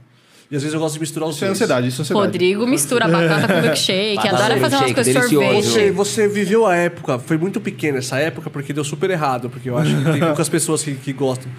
E 0.49 0.55
às 0.55 0.63
vezes 0.63 0.73
eu 0.75 0.81
gosto 0.81 0.95
de 0.95 1.01
misturar 1.01 1.29
os 1.29 1.35
Isso 1.35 1.45
é 1.45 1.49
dois. 1.49 1.57
ansiedade, 1.61 1.89
isso 1.89 2.01
é 2.01 2.03
ansiedade. 2.03 2.27
Rodrigo 2.27 2.67
mistura 2.69 3.09
batata 3.09 3.53
com 3.53 3.61
milkshake, 3.63 4.15
Batata 4.17 4.37
adora 4.37 4.61
fazer 4.61 4.77
umas 4.77 4.93
coisas 4.93 5.07
de 5.07 5.13
delicioso. 5.13 5.55
Você, 5.57 5.71
sorvete. 5.71 5.91
você 5.91 6.29
viveu 6.29 6.67
a 6.67 6.77
época, 6.77 7.19
foi 7.19 7.37
muito 7.37 7.61
pequena 7.61 7.99
essa 7.99 8.17
época, 8.19 8.49
porque 8.49 8.73
deu 8.73 8.85
super 8.85 9.11
errado, 9.11 9.51
porque 9.51 9.69
eu 9.69 9.77
acho 9.77 9.93
que 9.97 10.05
tem 10.13 10.21
poucas 10.21 10.49
pessoas 10.49 10.85
que, 10.85 10.95
que 10.95 11.13
gostam. 11.13 11.51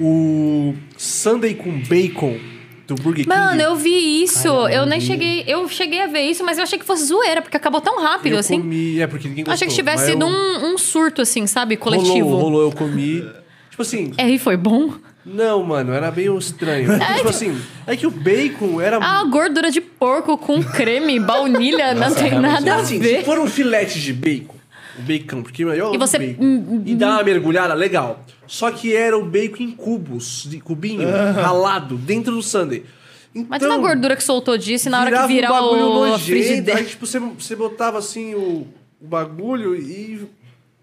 O 0.00 0.74
Sunday 0.96 1.54
com 1.54 1.78
bacon 1.82 2.38
do 2.86 2.94
Burger 2.94 3.24
King. 3.24 3.28
Mano, 3.28 3.60
eu 3.60 3.76
vi 3.76 4.22
isso. 4.22 4.48
eu 4.48 4.86
nem 4.86 5.00
cheguei. 5.00 5.44
Eu 5.46 5.68
cheguei 5.68 6.00
a 6.02 6.06
ver 6.06 6.22
isso, 6.22 6.42
mas 6.44 6.56
eu 6.58 6.64
achei 6.64 6.78
que 6.78 6.84
fosse 6.84 7.04
zoeira, 7.04 7.42
porque 7.42 7.56
acabou 7.56 7.80
tão 7.80 8.00
rápido, 8.02 8.32
eu 8.34 8.38
assim. 8.38 8.60
comi, 8.60 9.00
é 9.00 9.06
porque 9.06 9.28
ninguém 9.28 9.44
gostou. 9.44 9.54
achei 9.54 9.68
que 9.68 9.74
tivesse 9.74 10.06
sido 10.06 10.24
eu- 10.24 10.28
um, 10.28 10.72
um 10.74 10.78
surto, 10.78 11.20
assim, 11.22 11.46
sabe? 11.46 11.76
Coletivo. 11.76 12.28
Rolou, 12.30 12.40
rolou, 12.40 12.62
eu 12.62 12.72
comi. 12.72 13.24
Tipo 13.70 13.82
assim, 13.82 14.12
É, 14.16 14.28
e 14.28 14.38
foi 14.38 14.56
bom? 14.56 14.92
não, 15.24 15.62
mano, 15.62 15.92
era 15.92 16.10
meio 16.10 16.36
estranho. 16.38 16.88
tipo 17.16 17.28
assim, 17.28 17.56
é 17.86 17.94
que 17.96 18.06
o 18.06 18.10
bacon 18.10 18.80
era 18.80 18.98
Ah, 18.98 19.22
gordura 19.24 19.70
de 19.70 19.80
porco 19.80 20.36
com 20.36 20.62
creme, 20.62 21.20
baunilha, 21.20 21.94
não 21.94 22.12
tem 22.14 22.32
nada 22.40 22.74
a 22.74 22.76
assim, 22.80 22.96
se 22.96 22.98
ver. 22.98 23.24
for 23.24 23.38
um 23.38 23.46
filete 23.46 24.00
de 24.00 24.12
bacon, 24.12 24.56
o 24.98 25.02
bacon, 25.02 25.42
porque 25.42 25.62
eu 25.64 25.94
E 25.94 25.98
você- 25.98 26.18
bacon, 26.18 26.42
hum, 26.44 26.82
e 26.84 26.94
dá 26.94 27.10
uma 27.10 27.22
mergulhada, 27.22 27.74
legal. 27.74 28.24
Só 28.46 28.70
que 28.70 28.94
era 28.94 29.16
o 29.16 29.24
bacon 29.24 29.62
em 29.62 29.70
cubos, 29.70 30.46
de 30.48 30.60
cubinho, 30.60 31.08
ralado, 31.34 31.96
dentro 31.96 32.34
do 32.34 32.42
sundae. 32.42 32.84
Então, 33.32 33.46
Imagina 33.58 33.74
a 33.74 33.78
gordura 33.78 34.16
que 34.16 34.24
soltou 34.24 34.58
disso 34.58 34.88
e 34.88 34.90
na 34.90 35.00
hora 35.00 35.06
que 35.22 35.28
virava 35.28 35.28
virar 35.28 35.52
um 35.52 35.64
bagulho 35.70 35.84
o 35.86 36.02
a 36.04 36.08
nojento, 36.08 36.24
frigideira. 36.24 36.80
Aí, 36.80 36.86
tipo, 36.86 37.06
você, 37.06 37.20
você 37.20 37.54
botava 37.54 37.98
assim 37.98 38.34
o, 38.34 38.66
o 39.00 39.06
bagulho 39.06 39.76
e 39.76 40.26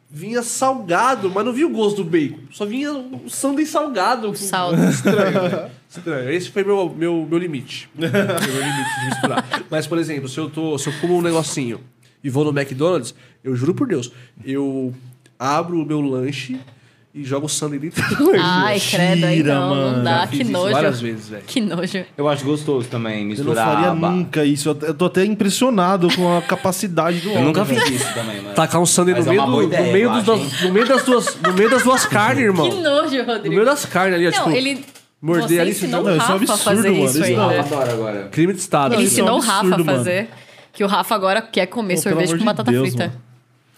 vinha 0.09 0.41
salgado, 0.41 1.29
mas 1.29 1.43
não 1.45 1.51
vinha 1.51 1.67
o 1.67 1.69
gosto 1.69 2.03
do 2.03 2.09
bacon. 2.09 2.39
Só 2.51 2.65
vinha 2.65 2.93
o 2.93 3.23
sundae 3.29 3.65
salgado. 3.65 4.33
Sal. 4.37 4.73
Estranho, 4.75 5.41
né? 5.43 5.69
Estranho. 5.89 6.29
Esse 6.31 6.49
foi 6.49 6.63
meu, 6.63 6.89
meu, 6.89 7.27
meu 7.29 7.37
limite. 7.37 7.89
Meu 7.97 8.07
limite 8.09 8.99
de 9.01 9.05
misturar. 9.09 9.45
Mas, 9.69 9.85
por 9.85 9.97
exemplo, 9.97 10.29
se 10.29 10.37
eu, 10.39 10.49
tô, 10.49 10.77
se 10.77 10.87
eu 10.87 10.93
como 11.01 11.17
um 11.17 11.21
negocinho 11.21 11.81
e 12.23 12.29
vou 12.29 12.45
no 12.49 12.57
McDonald's, 12.57 13.13
eu 13.47 13.55
juro 13.55 13.73
por 13.73 13.87
Deus, 13.87 14.11
eu 14.45 14.93
abro 15.39 15.81
o 15.81 15.85
meu 15.85 16.01
lanche 16.01 16.59
e 17.13 17.23
jogo 17.23 17.47
o 17.47 17.49
sundae 17.49 17.79
dentro 17.79 18.03
do 18.15 18.27
lanche. 18.31 18.39
Ai, 18.43 18.79
credo, 18.79 19.25
aí 19.25 19.41
não, 19.41 19.69
não 19.75 19.75
mano. 19.91 20.03
dá, 20.03 20.19
Já 20.21 20.27
fiz 20.27 20.37
que 20.37 20.43
isso 20.43 20.51
nojo. 20.51 20.71
várias 20.73 21.01
vezes, 21.01 21.29
velho. 21.29 21.43
Que 21.47 21.61
nojo. 21.61 22.05
Eu 22.15 22.27
acho 22.29 22.45
gostoso 22.45 22.87
também 22.89 23.15
Eu 23.15 23.21
não 23.21 23.27
misturar. 23.29 23.73
faria 23.73 23.93
nunca 23.93 24.45
isso. 24.45 24.69
Eu- 24.69 24.77
Eu 24.89 24.93
tô 24.93 25.05
até 25.05 25.25
impressionado 25.25 26.07
com 26.15 26.37
a 26.37 26.41
capacidade 26.43 27.19
do 27.21 27.29
Eu 27.29 27.33
homem. 27.33 27.45
nunca 27.45 27.63
velho. 27.63 27.81
fiz 27.81 28.01
isso 28.01 28.13
também, 28.13 28.41
mano. 28.41 28.53
Tacar 28.53 28.79
um 28.81 28.85
sundae 28.85 29.15
no 29.15 29.21
é 29.21 29.23
meio, 29.23 29.45
do, 29.45 29.51
no, 29.51 29.67
meio 29.67 29.97
eu 30.03 30.11
acho, 30.11 30.25
das- 30.25 30.61
no 30.61 30.71
meio 30.73 30.87
das 30.87 31.03
duas, 31.03 31.37
no 31.41 31.53
meio 31.53 31.69
das 31.71 31.83
duas 31.83 32.05
carnes, 32.07 32.43
irmão. 32.43 32.69
Que 32.69 32.75
nojo, 32.81 33.15
No 33.17 33.23
Rodrigo. 33.23 33.49
meio 33.55 33.65
das 33.65 33.85
carnes 33.85 34.13
ali, 34.15 34.27
ó, 34.27 34.31
Não, 34.31 34.37
tipo, 34.37 34.49
ele. 34.51 34.85
morder 35.19 35.61
ali, 35.61 35.71
ensinou 35.71 36.03
não, 36.03 36.11
o 36.13 36.15
isso 36.17 36.21
é 36.21 36.25
um 36.25 36.27
Rafa 36.27 36.33
a 36.33 36.35
absurdo, 36.35 36.63
fazer 36.63 36.89
mano, 36.91 37.05
isso 37.05 37.19
isso 37.23 37.31
não, 37.31 37.49
Não, 37.51 37.59
adoro 37.59 37.91
agora. 37.91 38.27
crime 38.31 38.53
de 38.53 38.59
estado. 38.59 38.93
Ele 38.93 39.01
é 39.01 39.03
um 39.03 39.07
ensinou 39.07 39.37
o 39.37 39.41
Rafa 39.41 39.75
a 39.75 39.83
fazer. 39.83 40.27
Que 40.71 40.83
o 40.83 40.87
Rafa 40.87 41.15
agora 41.15 41.41
quer 41.41 41.65
comer 41.65 41.97
sorvete 41.97 42.37
com 42.37 42.45
batata 42.45 42.69
Deus, 42.71 42.89
frita. 42.89 43.11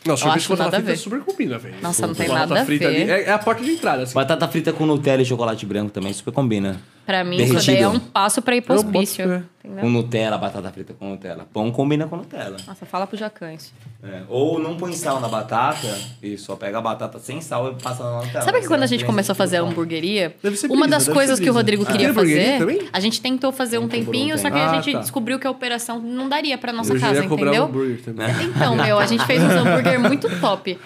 Não, 0.06 0.16
sorvete 0.16 0.40
acho 0.40 0.48
com 0.48 0.56
batata 0.56 0.78
frita 0.78 0.92
ver. 0.92 0.98
super 0.98 1.19
combina, 1.19 1.58
velho. 1.58 1.76
Nossa, 1.82 2.08
não 2.08 2.14
tem 2.14 2.28
Batata 2.28 2.48
nada 2.48 2.61
a 2.61 2.66
frita 2.66 2.90
ver. 2.90 3.02
ali 3.02 3.11
É, 3.11 3.24
é 3.26 3.32
a 3.32 3.40
porta 3.40 3.64
de 3.64 3.72
entrada, 3.72 4.03
assim. 4.03 4.14
Batata 4.14 4.48
frita 4.48 4.72
com 4.72 4.86
Nutella 4.86 5.22
e 5.22 5.26
chocolate 5.26 5.66
branco 5.66 5.92
também 5.92 6.14
super 6.14 6.34
combina. 6.34 6.80
Pra 7.10 7.24
mim, 7.24 7.38
isso 7.38 7.54
Derretido. 7.54 7.74
daí 7.74 7.82
é 7.84 7.88
um 7.88 7.98
passo 8.00 8.40
pra 8.40 8.56
ir 8.56 8.62
pro 8.62 8.76
hospício. 8.76 9.44
Com 9.82 9.90
Nutella, 9.90 10.38
batata 10.38 10.72
frita 10.72 10.94
com 10.94 11.10
Nutella. 11.10 11.48
Pão 11.52 11.72
combina 11.72 12.06
com 12.08 12.16
Nutella. 12.16 12.58
Nossa, 12.68 12.86
fala 12.86 13.08
pro 13.08 13.18
Jacães. 13.18 13.74
É. 14.04 14.22
Ou 14.30 14.60
não 14.60 14.78
põe 14.78 14.94
sal 14.94 15.20
na 15.20 15.28
batata 15.28 15.88
e 16.22 16.38
só 16.38 16.56
pega 16.56 16.78
a 16.78 16.82
batata 16.82 17.18
sem 17.18 17.42
sal 17.42 17.72
e 17.72 17.82
passa 17.82 18.04
na 18.04 18.18
Nutella. 18.22 18.42
Sabe 18.44 18.62
que 18.62 18.68
quando 18.68 18.84
a 18.84 18.86
gente 18.86 19.04
começou 19.06 19.34
a 19.34 19.36
fazer 19.36 19.58
a 19.58 19.62
hamburgueria, 19.62 20.36
uma 20.70 20.88
das 20.88 21.06
deve 21.08 21.16
coisas 21.16 21.40
que 21.40 21.50
o. 21.50 21.54
Rodrigo 21.54 21.84
Ah, 21.88 21.92
queria 21.92 22.14
fazer, 22.14 22.60
também? 22.60 22.88
a 22.94 23.00
gente 23.00 23.20
tentou 23.22 23.52
fazer 23.52 23.80
um 23.80 23.86
um 23.86 23.88
tempinho, 23.88 24.38
só 24.38 24.52
que 24.52 24.58
a 24.58 24.70
Ah, 24.70 24.76
gente 24.76 24.94
tá. 24.94 25.00
descobriu 25.00 25.40
que 25.40 25.48
a 25.48 25.52
operação 25.52 26.00
não 26.00 26.30
daria 26.30 26.60
pra 26.60 26.72
nossa 26.72 26.94
Eu 26.94 27.00
casa, 27.00 27.22
um 27.22 27.26
entendeu? 27.26 27.64
hambúrguer 27.66 28.02
também. 28.04 28.28
Então, 28.56 28.76
meu, 28.76 29.00
a 29.00 29.06
gente 29.08 29.26
fez 29.26 29.44
uns 29.44 29.50
hambúrguer 29.52 30.00
muito 30.00 30.30
top. 30.40 30.78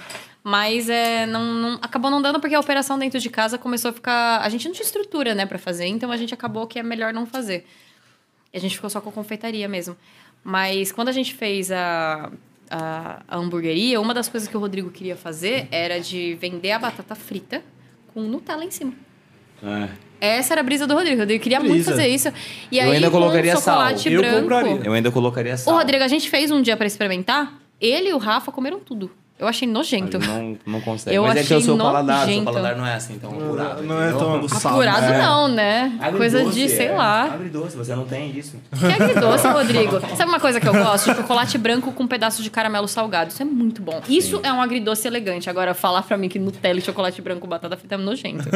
Mas 0.43 0.89
é, 0.89 1.25
não, 1.25 1.41
não- 1.53 1.79
acabou 1.81 2.11
não 2.11 2.21
dando 2.21 2.39
porque 2.39 2.53
a 2.55 2.59
operação 2.59 2.99
dentro 2.99 3.19
de 3.19 3.29
casa 3.29 3.57
começou 3.57 3.89
a 3.89 3.93
ficar. 3.93 4.41
A 4.41 4.49
gente 4.49 4.65
não 4.67 4.73
tinha 4.73 4.83
estrutura, 4.85 5.33
né, 5.33 5.45
pra 5.45 5.57
fazer, 5.57 5.85
então 5.85 6.11
a 6.11 6.17
gente 6.17 6.33
acabou 6.33 6.67
que 6.67 6.77
é 6.77 6.83
melhor 6.83 7.13
não 7.13 7.25
fazer. 7.25 7.65
E 8.53 8.57
a 8.57 8.59
gente 8.59 8.75
ficou 8.75 8.89
só 8.89 8.99
com 8.99 9.09
a 9.09 9.13
confeitaria 9.13 9.67
mesmo. 9.69 9.95
Mas 10.43 10.91
quando 10.91 11.07
a 11.07 11.11
gente 11.13 11.33
fez 11.33 11.71
a, 11.71 12.29
a, 12.69 13.21
a 13.27 13.37
hamburgueria, 13.37 14.01
uma 14.01 14.13
das 14.13 14.27
coisas 14.27 14.49
que 14.49 14.57
o 14.57 14.59
Rodrigo 14.59 14.91
queria 14.91 15.15
fazer 15.15 15.67
era 15.71 15.99
de 16.01 16.35
vender 16.35 16.71
a 16.71 16.79
batata 16.79 17.15
frita 17.15 17.63
com 18.13 18.21
Nutella 18.23 18.65
em 18.65 18.71
cima. 18.71 18.93
É. 19.63 19.89
Essa 20.19 20.53
era 20.53 20.61
a 20.61 20.63
brisa 20.63 20.85
do 20.85 20.93
Rodrigo. 20.93 21.19
Rodrigo 21.21 21.41
queria 21.41 21.59
muito 21.61 21.71
Brisa. 21.73 21.91
fazer 21.91 22.07
isso. 22.07 22.27
E 22.69 22.77
Eu 22.77 22.83
aí, 22.83 22.95
ainda 22.95 23.07
com 23.09 23.17
colocaria 23.17 23.55
sal. 23.55 23.75
chocolate 23.77 24.11
Eu 24.11 24.21
branco. 24.21 24.41
compraria. 24.41 24.81
Eu 24.83 24.93
ainda 24.93 25.11
colocaria 25.11 25.53
Ô, 25.53 25.57
sal. 25.57 25.75
Rodrigo, 25.77 26.03
a 26.03 26.07
gente 26.09 26.29
fez 26.29 26.51
um 26.51 26.61
dia 26.61 26.75
pra 26.77 26.85
experimentar. 26.85 27.53
Ele 27.79 28.09
e 28.09 28.13
o 28.13 28.17
Rafa 28.17 28.51
comeram 28.51 28.79
tudo. 28.81 29.09
Eu 29.39 29.47
achei 29.47 29.67
nojento. 29.67 30.19
Não, 30.19 30.57
não 30.65 30.79
consegue. 30.79 31.15
Eu 31.15 31.23
Mas 31.23 31.31
é 31.31 31.35
que 31.39 31.39
achei 31.41 31.57
o 31.57 31.61
seu 31.61 31.75
paladar, 31.77 32.27
o 32.27 32.31
seu 32.31 32.43
paladar 32.43 32.75
não 32.77 32.85
é 32.85 32.93
assim 32.93 33.17
tão 33.17 33.31
apurado. 33.31 33.83
Não 33.83 33.95
é 33.99 34.03
entendeu? 34.03 34.19
tão 34.19 34.35
aguçado. 34.35 34.67
Apurado 34.67 35.05
É. 35.05 35.21
não, 35.21 35.47
né? 35.47 35.91
Coisa 36.15 36.37
de, 36.39 36.45
Agridoce, 36.47 36.75
sei 36.77 36.85
é. 36.87 36.91
lá. 36.91 37.23
Agridoce, 37.23 37.75
você 37.75 37.95
não 37.95 38.05
tem 38.05 38.37
isso. 38.37 38.55
Que 38.79 38.85
agridoce, 39.03 39.47
Rodrigo. 39.47 39.99
Sabe 40.15 40.29
uma 40.29 40.39
coisa 40.39 40.61
que 40.61 40.67
eu 40.67 40.73
gosto? 40.73 41.13
Chocolate 41.15 41.57
branco 41.57 41.91
com 41.91 42.05
pedaços 42.07 42.43
de 42.43 42.49
caramelo 42.51 42.87
salgado. 42.87 43.31
Isso 43.31 43.41
é 43.41 43.45
muito 43.45 43.81
bom. 43.81 44.01
Isso 44.07 44.39
é 44.43 44.53
um 44.53 44.61
agridoce 44.61 45.07
elegante. 45.07 45.49
Agora, 45.49 45.73
falar 45.73 46.03
pra 46.03 46.15
mim 46.15 46.29
que 46.29 46.37
Nutella 46.37 46.77
e 46.79 46.81
chocolate 46.81 47.19
branco 47.21 47.47
batata 47.47 47.75
frita 47.75 47.95
é 47.95 47.97
nojento. 47.97 48.47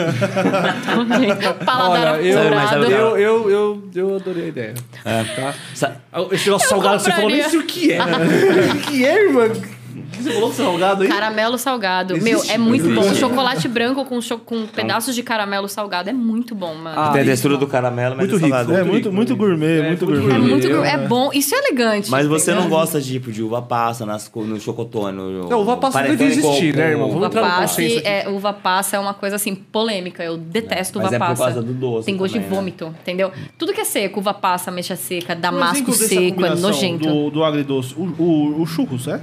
nojento. 0.96 1.54
Paladar 1.66 2.14
Olha, 2.14 2.22
eu, 2.22 2.40
apurado. 2.40 2.86
eu, 2.86 3.18
eu, 3.18 3.50
eu, 3.50 3.90
eu 3.96 4.16
adorei 4.16 4.46
a 4.46 4.48
ideia. 4.48 4.74
Tá? 5.04 5.54
Sa- 5.74 5.96
Esse 6.32 6.46
negócio 6.46 6.70
salgado, 6.70 7.00
você 7.02 7.12
falou, 7.12 7.32
sei 7.32 7.60
o 7.60 7.64
que 7.66 7.92
é. 7.94 8.00
o 8.02 8.80
que 8.82 9.06
é, 9.06 9.24
irmão? 9.26 9.77
Que 10.12 10.24
você 10.24 10.32
falou 10.34 10.54
salgado 10.54 11.04
aí? 11.04 11.10
Caramelo 11.10 11.58
salgado. 11.58 12.16
Existe, 12.16 12.30
Meu, 12.48 12.54
é 12.54 12.58
muito 12.58 12.86
existe. 12.88 13.08
bom. 13.10 13.16
Chocolate 13.16 13.68
branco 13.68 14.06
com, 14.06 14.22
cho- 14.22 14.38
com 14.40 14.66
pedaços 14.68 15.14
de 15.16 15.24
caramelo 15.24 15.68
salgado 15.68 16.10
é 16.10 16.14
muito 16.14 16.54
bom, 16.56 16.74
mano. 16.76 17.00
Ah, 17.00 17.10
tem 17.10 17.22
a 17.22 17.26
textura 17.26 17.54
não. 17.54 17.60
do 17.62 17.68
caramelo, 17.68 18.16
mas 18.16 18.28
Muito 18.28 18.36
é 18.44 18.46
rico, 18.46 18.58
salgado. 18.58 18.74
É 18.80 18.84
muito 18.84 19.12
muito, 19.12 19.34
rico, 19.34 19.46
gourmet, 19.46 19.80
É, 19.80 19.88
muito 19.88 20.06
muito 20.06 20.06
gourmet. 20.06 20.26
É 20.26 20.38
gourmet. 20.38 20.50
muito 20.52 20.68
eu- 20.68 20.86
é 20.86 20.98
bom. 21.08 21.30
Isso 21.34 21.54
é 21.56 21.58
elegante. 21.60 22.10
Mas 22.12 22.28
você 22.28 22.54
não 22.54 22.70
gosta 22.70 23.02
tipo 23.02 23.32
de 23.32 23.42
uva 23.44 23.62
passa 23.62 24.06
nas, 24.06 24.32
no 24.36 24.60
chocotone. 24.60 25.16
No, 25.18 25.50
Não, 25.50 25.62
uva 25.62 25.78
passa 25.78 26.00
panetone 26.00 26.18
deve 26.18 26.32
existir, 26.32 26.74
com- 26.74 26.80
né, 26.80 26.90
irmão? 26.92 27.08
Vamos 27.08 27.18
Uva 27.18 27.26
entrar 27.28 27.42
no 27.42 27.48
passa 27.48 27.82
é, 27.84 28.30
uva 28.30 28.54
passa 28.54 28.96
é 28.96 29.00
uma 29.00 29.14
coisa 29.14 29.36
assim 29.36 29.56
polêmica. 29.56 30.24
Eu 30.24 30.38
detesto 30.38 31.00
Mas 31.00 31.08
uva 31.08 31.16
é 31.16 31.20
por 31.20 31.28
passa. 31.28 31.44
causa 31.44 31.62
do 31.62 31.74
doce 31.74 32.06
Tem 32.06 32.18
gosto 32.18 32.34
também, 32.34 32.48
de 32.48 32.54
né? 32.54 32.56
vômito, 32.60 32.96
entendeu? 33.02 33.32
Tudo 33.58 33.74
que 33.74 33.82
é 33.82 33.86
seco, 33.86 34.20
uva 34.20 34.34
passa, 34.34 34.70
mexa 34.72 34.96
seca, 34.96 35.36
damasco 35.36 35.92
seco, 35.94 36.46
é 36.46 36.56
nojento. 36.56 37.08
Do, 37.08 37.30
do 37.30 37.44
agridoce. 37.44 37.94
O, 37.98 38.04
o, 38.22 38.62
o 38.62 38.66
churros, 38.66 39.08
é? 39.08 39.20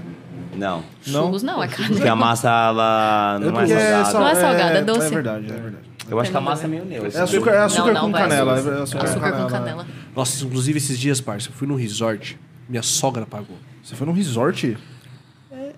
Não. 0.57 0.85
Não? 1.07 1.23
Churros 1.25 1.43
não, 1.43 1.63
é 1.63 1.69
carne. 1.69 1.95
Porque 1.97 2.09
a 2.09 2.17
massa, 2.17 2.49
ela 2.49 3.39
não 3.41 3.49
é 3.49 3.53
Porque 3.53 3.69
salgada. 3.75 4.05
sal- 4.05 4.21
Não 4.21 4.29
é 4.29 4.35
salgada, 4.35 4.79
é 4.79 4.83
doce. 4.83 5.07
É 5.07 5.11
verdade, 5.11 5.47
é 5.47 5.53
verdade. 5.53 5.85
Eu 6.11 6.21
acho 6.21 6.31
que 6.31 6.37
a 6.37 6.41
massa 6.41 6.65
é 6.65 6.69
meio 6.69 6.85
neutra. 6.85 7.19
É 7.19 7.23
açúcar, 7.23 7.51
é 7.53 7.59
açúcar 7.59 7.93
não, 7.95 8.01
com 8.03 8.13
vai, 8.13 8.23
canela. 8.23 8.55
açúcar. 8.55 8.71
é 8.77 8.83
açúcar, 8.83 9.05
Açúcar 9.05 9.33
com 9.33 9.47
canela. 9.47 9.87
Nossa, 10.15 10.45
inclusive 10.45 10.77
esses 10.79 10.99
dias, 10.99 11.21
parça, 11.21 11.49
eu 11.49 11.53
fui 11.55 11.67
num 11.67 11.77
resort, 11.77 12.39
minha 12.69 12.83
sogra 12.83 13.25
pagou. 13.27 13.57
Você 13.83 13.95
foi 13.97 14.07
num 14.07 14.13
resort? 14.13 14.77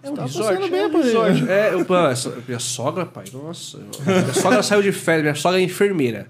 É 0.02 0.10
um 0.10 0.14
Tá 0.14 0.22
resort, 0.22 0.54
passando 0.56 0.70
bem 0.70 0.80
é 0.80 0.86
um 0.86 1.02
resort. 1.02 1.48
É, 1.48 1.74
eu, 1.74 1.84
pô, 1.84 1.96
essa- 1.96 2.32
minha 2.46 2.58
sogra, 2.58 3.06
pai, 3.06 3.24
nossa. 3.32 3.76
eu- 3.78 4.04
Minha 4.22 4.34
sogra 4.34 4.62
saiu 4.62 4.82
de 4.82 4.92
férias, 4.92 5.22
minha 5.22 5.34
sogra 5.34 5.60
é 5.60 5.62
enfermeira. 5.62 6.28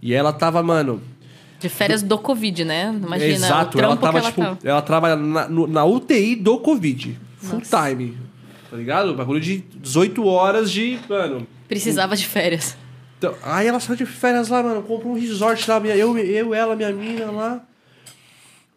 E 0.00 0.12
ela 0.14 0.32
tava, 0.32 0.62
mano, 0.62 1.00
De 1.60 1.68
férias 1.68 2.02
do 2.02 2.18
Covid, 2.18 2.64
né? 2.64 2.92
Imagina 2.92 3.32
exato, 3.46 3.78
o 3.78 3.80
ela 3.80 3.96
tava, 3.96 4.18
ela 4.18 4.28
tipo, 4.28 4.42
tava. 4.42 4.58
ela 4.64 4.82
trabalha 4.82 5.14
na, 5.16 5.48
no- 5.48 5.66
na 5.68 5.84
UTI 5.84 6.34
do 6.36 6.58
Covid. 6.58 7.18
Full 7.42 7.58
Nossa. 7.58 7.88
time. 7.88 8.16
Tá 8.70 8.76
ligado? 8.76 9.14
Bagulho 9.14 9.40
de 9.40 9.58
18 9.58 10.24
horas 10.24 10.70
de, 10.70 10.98
mano. 11.08 11.46
Precisava 11.68 12.16
de 12.16 12.26
férias. 12.26 12.76
Então, 13.18 13.34
aí 13.42 13.66
ela 13.66 13.78
saiu 13.78 13.96
de 13.96 14.06
férias 14.06 14.48
lá, 14.48 14.62
mano, 14.62 14.82
comprou 14.82 15.12
um 15.12 15.18
resort 15.18 15.68
lá, 15.70 15.78
minha, 15.78 15.94
eu, 15.94 16.16
eu, 16.18 16.54
ela, 16.54 16.74
minha 16.74 16.90
mina 16.92 17.30
lá. 17.30 17.62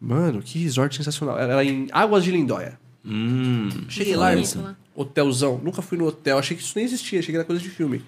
Mano, 0.00 0.42
que 0.42 0.58
resort 0.58 0.94
sensacional. 0.96 1.38
Era 1.38 1.64
em 1.64 1.88
Águas 1.90 2.22
de 2.22 2.30
Lindóia. 2.30 2.78
Hum. 3.04 3.68
Cheguei 3.88 4.14
lá, 4.16 4.32
irmão. 4.34 4.64
lá. 4.64 4.76
Hotelzão. 4.94 5.60
Nunca 5.62 5.80
fui 5.80 5.96
no 5.96 6.06
hotel. 6.06 6.38
Achei 6.38 6.56
que 6.56 6.62
isso 6.62 6.72
nem 6.76 6.84
existia. 6.84 7.18
Achei 7.20 7.32
que 7.32 7.36
era 7.36 7.44
coisa 7.44 7.60
de 7.62 7.68
filme. 7.70 8.04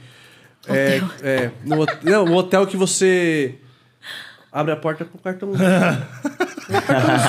É, 0.66 1.00
é, 1.22 1.50
no, 1.64 1.80
hot- 1.80 1.98
não, 2.04 2.24
um 2.26 2.34
hotel 2.34 2.66
que 2.66 2.76
você 2.76 3.54
abre 4.52 4.72
a 4.72 4.76
porta 4.76 5.04
com 5.04 5.18
o 5.18 5.20
cartão. 5.20 5.52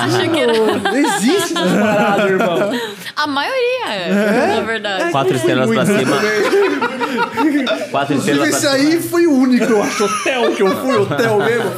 Achei 0.02 0.28
que 0.28 0.38
era... 0.38 0.52
Não 0.52 0.96
existe 0.96 1.54
essa 1.56 1.80
parada, 1.80 2.28
irmão. 2.28 2.70
A 3.16 3.26
maioria 3.26 3.86
é, 3.88 4.46
na 4.56 4.60
verdade. 4.62 5.10
Quatro 5.10 5.36
estrelas 5.36 5.70
pra 5.70 5.86
cima. 5.86 6.16
Quatro 7.90 8.16
estrelas 8.16 8.48
pra 8.48 8.58
Esse 8.58 8.60
cima. 8.60 8.72
aí 8.72 9.02
foi 9.02 9.26
o 9.26 9.32
único, 9.32 9.64
eu 9.64 9.82
acho, 9.82 10.04
hotel 10.04 10.54
que 10.54 10.62
eu 10.62 10.76
fui, 10.76 10.96
hotel 10.96 11.38
mesmo. 11.38 11.70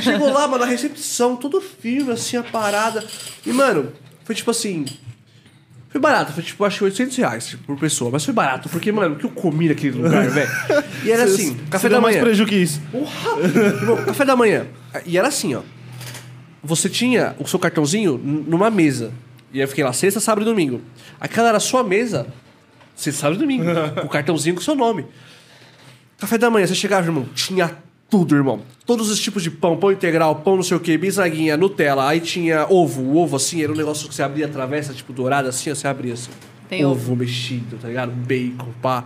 Chegou 0.00 0.32
lá, 0.32 0.46
mano, 0.48 0.64
na 0.64 0.70
recepção, 0.70 1.36
todo 1.36 1.60
firme, 1.60 2.12
assim, 2.12 2.36
a 2.36 2.42
parada. 2.42 3.04
E, 3.44 3.52
mano, 3.52 3.92
foi 4.24 4.34
tipo 4.34 4.50
assim. 4.50 4.86
Foi 5.94 6.00
barato, 6.00 6.32
foi 6.32 6.42
tipo, 6.42 6.64
acho 6.64 6.78
que 6.78 6.84
800 6.84 7.16
reais 7.18 7.56
por 7.64 7.78
pessoa. 7.78 8.10
Mas 8.10 8.24
foi 8.24 8.34
barato, 8.34 8.68
porque, 8.68 8.90
mano, 8.90 9.14
o 9.14 9.16
que 9.18 9.26
eu 9.26 9.30
comi 9.30 9.68
naquele 9.68 9.96
lugar, 10.02 10.28
velho? 10.28 10.50
E 11.04 11.10
era 11.12 11.22
assim, 11.22 11.54
café 11.70 11.88
da 11.88 11.94
deu 11.94 12.02
mais 12.02 12.16
manhã. 12.16 12.24
prejuízo 12.24 12.48
que 12.50 12.56
isso. 12.56 12.82
Irmão, 13.80 14.04
café 14.04 14.24
da 14.24 14.34
manhã. 14.34 14.66
E 15.06 15.16
era 15.16 15.28
assim, 15.28 15.54
ó. 15.54 15.60
Você 16.64 16.88
tinha 16.88 17.36
o 17.38 17.46
seu 17.46 17.60
cartãozinho 17.60 18.14
n- 18.18 18.44
numa 18.48 18.70
mesa. 18.72 19.12
E 19.52 19.60
eu 19.60 19.68
fiquei 19.68 19.84
lá 19.84 19.92
sexta, 19.92 20.18
sábado 20.18 20.42
e 20.42 20.44
domingo. 20.46 20.80
Aquela 21.20 21.46
era 21.50 21.58
a 21.58 21.60
sua 21.60 21.84
mesa, 21.84 22.26
sexta, 22.96 23.20
sábado 23.20 23.36
e 23.36 23.40
domingo. 23.40 23.64
com 24.00 24.06
o 24.08 24.10
cartãozinho 24.10 24.56
com 24.56 24.60
o 24.60 24.64
seu 24.64 24.74
nome. 24.74 25.06
Café 26.18 26.36
da 26.36 26.50
manhã, 26.50 26.66
você 26.66 26.74
chegava, 26.74 27.06
irmão, 27.06 27.28
tinha 27.36 27.70
tudo, 28.14 28.36
irmão. 28.36 28.60
Todos 28.86 29.10
os 29.10 29.18
tipos 29.18 29.42
de 29.42 29.50
pão, 29.50 29.76
pão 29.76 29.90
integral, 29.90 30.36
pão 30.36 30.54
não 30.54 30.62
sei 30.62 30.76
o 30.76 30.80
que, 30.80 30.96
bisnaguinha, 30.96 31.56
Nutella. 31.56 32.06
Aí 32.08 32.20
tinha 32.20 32.64
ovo, 32.70 33.02
o 33.02 33.16
ovo 33.16 33.34
assim, 33.34 33.60
era 33.60 33.72
um 33.72 33.74
negócio 33.74 34.08
que 34.08 34.14
você 34.14 34.22
abria 34.22 34.46
a 34.46 34.48
travessa, 34.48 34.92
tipo 34.94 35.12
dourada 35.12 35.48
assim, 35.48 35.74
você 35.74 35.88
abria 35.88 36.14
assim. 36.14 36.30
Tem 36.68 36.84
ovo 36.84 37.16
mexido, 37.16 37.76
tá 37.76 37.88
ligado? 37.88 38.12
Bacon, 38.12 38.68
pá. 38.80 39.04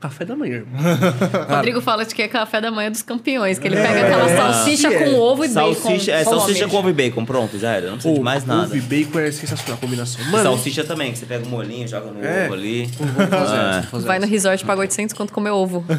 Café 0.00 0.24
da 0.24 0.34
manhã, 0.34 0.64
irmão. 0.64 0.80
Rodrigo 1.56 1.82
fala 1.82 2.06
de 2.06 2.14
que 2.14 2.22
é 2.22 2.28
café 2.28 2.58
da 2.58 2.70
manhã 2.70 2.90
dos 2.90 3.02
campeões, 3.02 3.58
que 3.58 3.68
ele 3.68 3.76
pega 3.76 4.00
aquela 4.00 4.28
salsicha 4.34 4.88
que 4.88 4.94
é. 4.94 5.10
com 5.10 5.18
ovo 5.18 5.44
e 5.44 5.48
Salsicha, 5.50 6.12
é, 6.12 6.24
bacon. 6.24 6.30
salsicha 6.38 6.60
Come. 6.60 6.70
com 6.70 6.76
ovo 6.78 6.88
e 6.88 6.92
bacon, 6.94 7.24
pronto, 7.26 7.58
já 7.58 7.72
era. 7.72 7.86
Não 7.90 7.94
precisa 7.98 8.14
de 8.14 8.20
mais 8.20 8.46
nada. 8.46 8.62
Ovo 8.64 8.76
e 8.76 8.80
bacon 8.80 9.18
é 9.18 9.30
sensacional 9.30 9.74
a 9.76 9.78
combinação. 9.78 10.24
Mano, 10.30 10.42
salsicha 10.42 10.84
também, 10.84 11.12
que 11.12 11.18
você 11.18 11.26
pega 11.26 11.44
o 11.44 11.48
molinho, 11.50 11.86
joga 11.86 12.10
no 12.10 12.24
É. 12.24 12.46
ovo 12.46 12.54
ali. 12.54 12.86
vamos 12.98 13.28
fazer 13.28 13.56
Ah. 13.56 13.84
fazer 13.90 14.06
Vai 14.06 14.18
no 14.18 14.26
resort, 14.26 14.64
paga 14.64 14.80
800 14.80 15.14
quanto 15.14 15.34
comer 15.34 15.50
ovo. 15.50 15.84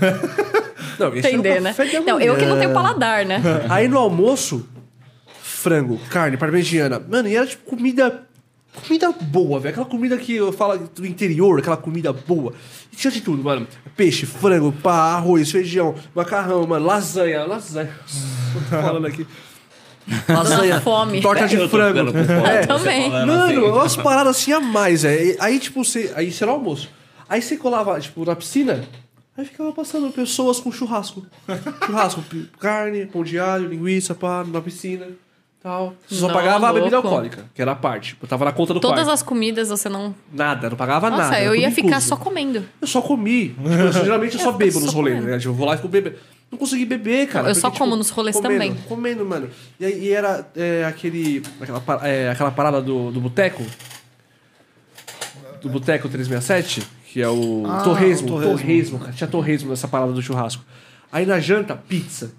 Não, 1.00 1.16
Entender, 1.16 1.62
né? 1.62 1.76
Não, 2.06 2.20
eu 2.20 2.36
que 2.38 2.46
não 2.46 2.58
tenho 2.58 2.74
paladar, 2.74 3.26
né? 3.26 3.42
Aí 3.70 3.88
no 3.88 3.98
almoço, 3.98 4.68
frango, 5.42 6.00
carne, 6.10 6.38
parmegiana. 6.38 7.00
Mano, 7.00 7.28
e 7.28 7.36
era 7.36 7.46
tipo 7.46 7.64
comida. 7.70 8.24
Comida 8.88 9.12
boa, 9.12 9.60
velho. 9.60 9.72
Aquela 9.74 9.86
comida 9.86 10.18
que 10.18 10.34
eu 10.36 10.52
falo 10.54 10.78
do 10.96 11.06
interior, 11.06 11.60
aquela 11.60 11.76
comida 11.76 12.14
boa. 12.14 12.54
E 12.92 12.96
tinha 12.96 13.12
de 13.12 13.20
tudo, 13.20 13.44
mano. 13.44 13.68
Peixe, 13.98 14.26
frango, 14.26 14.72
pá, 14.72 15.14
arroz, 15.16 15.52
feijão, 15.52 15.94
macarrão, 16.16 16.66
mano, 16.66 16.86
lasanha, 16.86 17.44
lasanha. 17.44 17.90
Tô 18.54 18.60
falando 18.82 19.08
aqui. 19.08 19.28
Lasanha, 20.28 20.80
fome. 20.82 21.22
torta 21.22 21.48
de 21.48 21.56
Eu 21.58 21.70
frango. 21.70 22.12
fome, 22.12 22.20
É. 22.20 22.62
você 22.62 22.68
também. 22.68 23.12
falando 23.12 23.28
Mano, 23.28 23.44
assim. 23.66 23.72
umas 23.72 23.96
paradas 23.98 24.38
assim 24.38 24.54
a 24.54 24.60
mais, 24.60 25.04
é. 25.06 25.36
Aí, 25.40 25.60
tipo, 25.60 25.84
você. 25.84 26.12
Aí 26.16 26.34
o 26.42 26.50
almoço. 26.50 26.90
Aí 27.30 27.42
você 27.42 27.56
colava, 27.58 28.00
tipo, 28.00 28.26
na 28.26 28.36
piscina, 28.36 28.84
aí 29.38 29.46
ficava 29.46 29.72
passando 29.72 30.12
pessoas 30.12 30.60
com 30.60 30.72
churrasco. 30.72 31.26
churrasco, 31.86 32.24
carne, 32.60 33.06
pão 33.06 33.24
de 33.24 33.40
alho, 33.40 33.68
linguiça, 33.68 34.14
pá, 34.16 34.44
na 34.46 34.62
piscina. 34.62 35.08
Tal. 35.64 35.94
Você 36.10 36.16
só 36.16 36.28
Não, 36.28 36.34
pagava 36.34 36.70
a 36.70 36.74
bebida 36.74 36.96
louco. 36.96 37.08
alcoólica, 37.10 37.46
que 37.54 37.62
era 37.62 37.74
a 37.74 37.76
parte. 37.76 38.18
Eu 38.20 38.28
tava 38.28 38.46
na 38.46 38.52
conta 38.52 38.74
do 38.74 38.80
Todas 38.80 38.98
quarto. 39.02 39.12
as 39.12 39.22
comidas 39.22 39.70
você 39.70 39.88
não. 39.90 40.16
Nada, 40.34 40.72
não 40.72 40.76
pagava 40.76 41.08
Nossa, 41.08 41.22
nada. 41.24 41.36
era 41.38 41.46
eu 41.46 41.56
ia 41.56 41.70
ficar 41.70 41.88
incluso. 41.90 42.08
só 42.08 42.18
comendo. 42.18 42.66
Eu 42.82 42.88
só 42.88 43.00
comi. 43.00 43.50
Tipo, 43.50 44.04
geralmente 44.04 44.34
eu 44.38 44.42
só 44.42 44.52
bebo 44.58 44.80
nos 44.80 44.92
rolês, 44.92 45.24
né? 45.24 45.38
Tipo, 45.38 45.50
eu 45.50 45.54
vou 45.54 45.68
lá 45.68 45.74
e 45.76 45.78
fico 45.78 45.88
bebendo. 45.88 46.16
Não 46.50 46.58
consegui 46.58 46.84
beber, 46.86 47.28
cara. 47.28 47.48
Eu 47.48 47.54
só 47.54 47.70
como 47.70 47.96
nos 47.96 48.10
rolês 48.10 48.36
comendo, 48.36 48.54
também. 48.56 48.76
Comendo, 48.90 49.24
mano. 49.24 49.52
E, 49.80 49.86
aí- 49.86 50.04
e 50.06 50.12
era 50.12 50.50
é, 50.56 50.84
aquele, 50.84 51.44
aquela, 51.62 52.08
é, 52.08 52.30
aquela 52.32 52.50
parada 52.52 52.82
do, 52.82 53.12
do 53.12 53.22
boteco. 53.22 53.64
Do 55.62 55.70
boteco 55.70 56.10
367, 56.10 56.82
que 57.12 57.22
é 57.22 57.28
o 57.30 57.64
Ah, 57.68 57.82
torresmo. 57.84 58.28
o 58.28 58.32
Torresmo. 58.32 58.58
torresmo. 58.58 59.00
cara. 59.00 59.12
Tinha 59.14 59.28
torresmo 59.28 59.70
nessa 59.70 59.88
parada 59.88 60.12
do 60.14 60.22
churrasco. 60.22 60.64
Aí 61.12 61.26
na 61.26 61.40
janta, 61.40 61.76
pizza. 61.76 62.32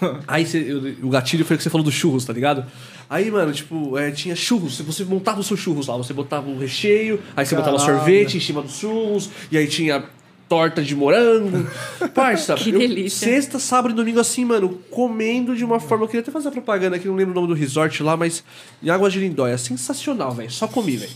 Aí 0.26 0.44
cê- 0.46 0.64
eu- 0.68 1.06
o 1.06 1.10
gatilho 1.10 1.44
foi 1.44 1.54
o 1.54 1.58
que 1.58 1.62
você 1.62 1.70
falou 1.70 1.84
do 1.84 1.90
churros, 1.92 2.24
tá 2.24 2.32
ligado? 2.32 2.64
Aí, 3.08 3.30
mano, 3.30 3.52
tipo, 3.52 3.96
é, 3.98 4.10
tinha 4.10 4.34
churros. 4.34 4.78
Você 4.80 5.04
montava 5.04 5.40
os 5.40 5.46
seus 5.46 5.60
churros 5.60 5.86
lá. 5.86 5.96
Você 5.96 6.12
botava 6.14 6.48
o 6.48 6.58
recheio, 6.58 7.20
aí 7.36 7.44
você 7.44 7.54
botava 7.54 7.78
sorvete 7.78 8.36
em 8.36 8.40
cima 8.40 8.62
dos 8.62 8.78
churros, 8.78 9.28
e 9.50 9.56
aí 9.58 9.66
tinha 9.66 10.02
torta 10.48 10.82
de 10.82 10.94
morango. 10.96 11.66
Parça, 12.14 12.54
Que 12.54 12.70
eu- 12.70 12.78
delícia. 12.78 13.26
sexta, 13.28 13.58
sábado 13.58 13.92
e 13.92 13.94
domingo 13.94 14.18
assim, 14.20 14.44
mano, 14.44 14.78
comendo 14.90 15.54
de 15.56 15.64
uma 15.64 15.78
forma. 15.80 16.04
Eu 16.04 16.08
queria 16.08 16.20
até 16.22 16.30
fazer 16.30 16.48
a 16.48 16.52
propaganda 16.52 16.96
aqui, 16.96 17.06
não 17.08 17.14
lembro 17.14 17.32
o 17.32 17.34
nome 17.34 17.48
do 17.48 17.54
resort 17.54 18.02
lá, 18.02 18.16
mas 18.16 18.42
em 18.82 18.88
Águas 18.90 19.12
de 19.12 19.20
Lindóia. 19.20 19.56
Sensacional, 19.58 20.32
velho. 20.32 20.50
Só 20.50 20.66
comi, 20.66 20.96
velho. 20.96 21.12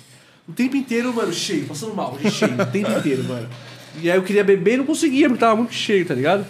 O 0.48 0.52
tempo 0.52 0.76
inteiro, 0.76 1.12
mano, 1.12 1.32
cheio, 1.32 1.66
passando 1.66 1.94
mal, 1.94 2.16
cheio, 2.30 2.54
o 2.60 2.66
tempo 2.66 2.90
inteiro, 2.90 3.24
mano. 3.24 3.48
E 4.00 4.10
aí 4.10 4.16
eu 4.16 4.22
queria 4.22 4.44
beber 4.44 4.74
e 4.74 4.76
não 4.78 4.86
conseguia, 4.86 5.28
porque 5.28 5.40
tava 5.40 5.56
muito 5.56 5.72
cheio, 5.72 6.06
tá 6.06 6.14
ligado? 6.14 6.46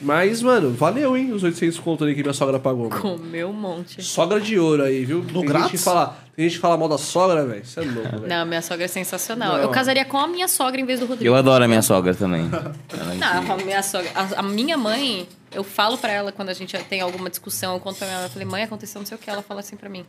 Mas, 0.00 0.42
mano, 0.42 0.70
valeu, 0.72 1.16
hein, 1.16 1.32
os 1.32 1.42
800 1.42 1.78
conto 1.80 2.04
ali 2.04 2.14
que 2.14 2.22
minha 2.22 2.32
sogra 2.32 2.58
pagou. 2.58 2.88
Mano. 2.88 3.00
Comeu 3.00 3.48
um 3.48 3.52
monte. 3.52 4.00
Sogra 4.02 4.40
de 4.40 4.58
ouro 4.58 4.84
aí, 4.84 5.04
viu? 5.04 5.24
tem 5.24 5.44
grátis? 5.44 5.70
Gente 5.70 5.78
que 5.78 5.84
fala, 5.84 6.18
tem 6.36 6.44
gente 6.44 6.54
que 6.54 6.60
fala 6.60 6.76
mal 6.76 6.88
da 6.88 6.98
sogra, 6.98 7.44
velho. 7.44 7.62
Isso 7.62 7.80
é 7.80 7.84
louco, 7.84 8.10
velho. 8.10 8.28
Não, 8.28 8.46
minha 8.46 8.62
sogra 8.62 8.84
é 8.84 8.88
sensacional. 8.88 9.56
Não. 9.56 9.62
Eu 9.62 9.68
casaria 9.70 10.04
com 10.04 10.16
a 10.18 10.28
minha 10.28 10.46
sogra 10.46 10.80
em 10.80 10.84
vez 10.84 11.00
do 11.00 11.06
Rodrigo. 11.06 11.28
Eu 11.28 11.36
adoro 11.36 11.64
a 11.64 11.68
minha 11.68 11.82
sogra 11.82 12.14
também. 12.14 12.48
É 12.90 13.14
Não, 13.14 13.52
a 13.52 13.56
minha 13.56 13.82
sogra. 13.82 14.10
A, 14.14 14.40
a 14.40 14.42
minha 14.42 14.76
mãe, 14.76 15.28
eu 15.52 15.64
falo 15.64 15.98
pra 15.98 16.12
ela 16.12 16.30
quando 16.30 16.50
a 16.50 16.54
gente 16.54 16.76
tem 16.84 17.00
alguma 17.00 17.28
discussão, 17.28 17.74
eu 17.74 17.80
conto 17.80 17.98
pra 17.98 18.06
ela, 18.06 18.26
eu 18.26 18.30
falei, 18.30 18.46
mãe, 18.46 18.62
aconteceu 18.62 19.00
não 19.00 19.06
sei 19.06 19.16
o 19.16 19.20
que. 19.20 19.28
Ela 19.28 19.42
fala 19.42 19.60
assim 19.60 19.76
pra 19.76 19.88
mim. 19.88 20.04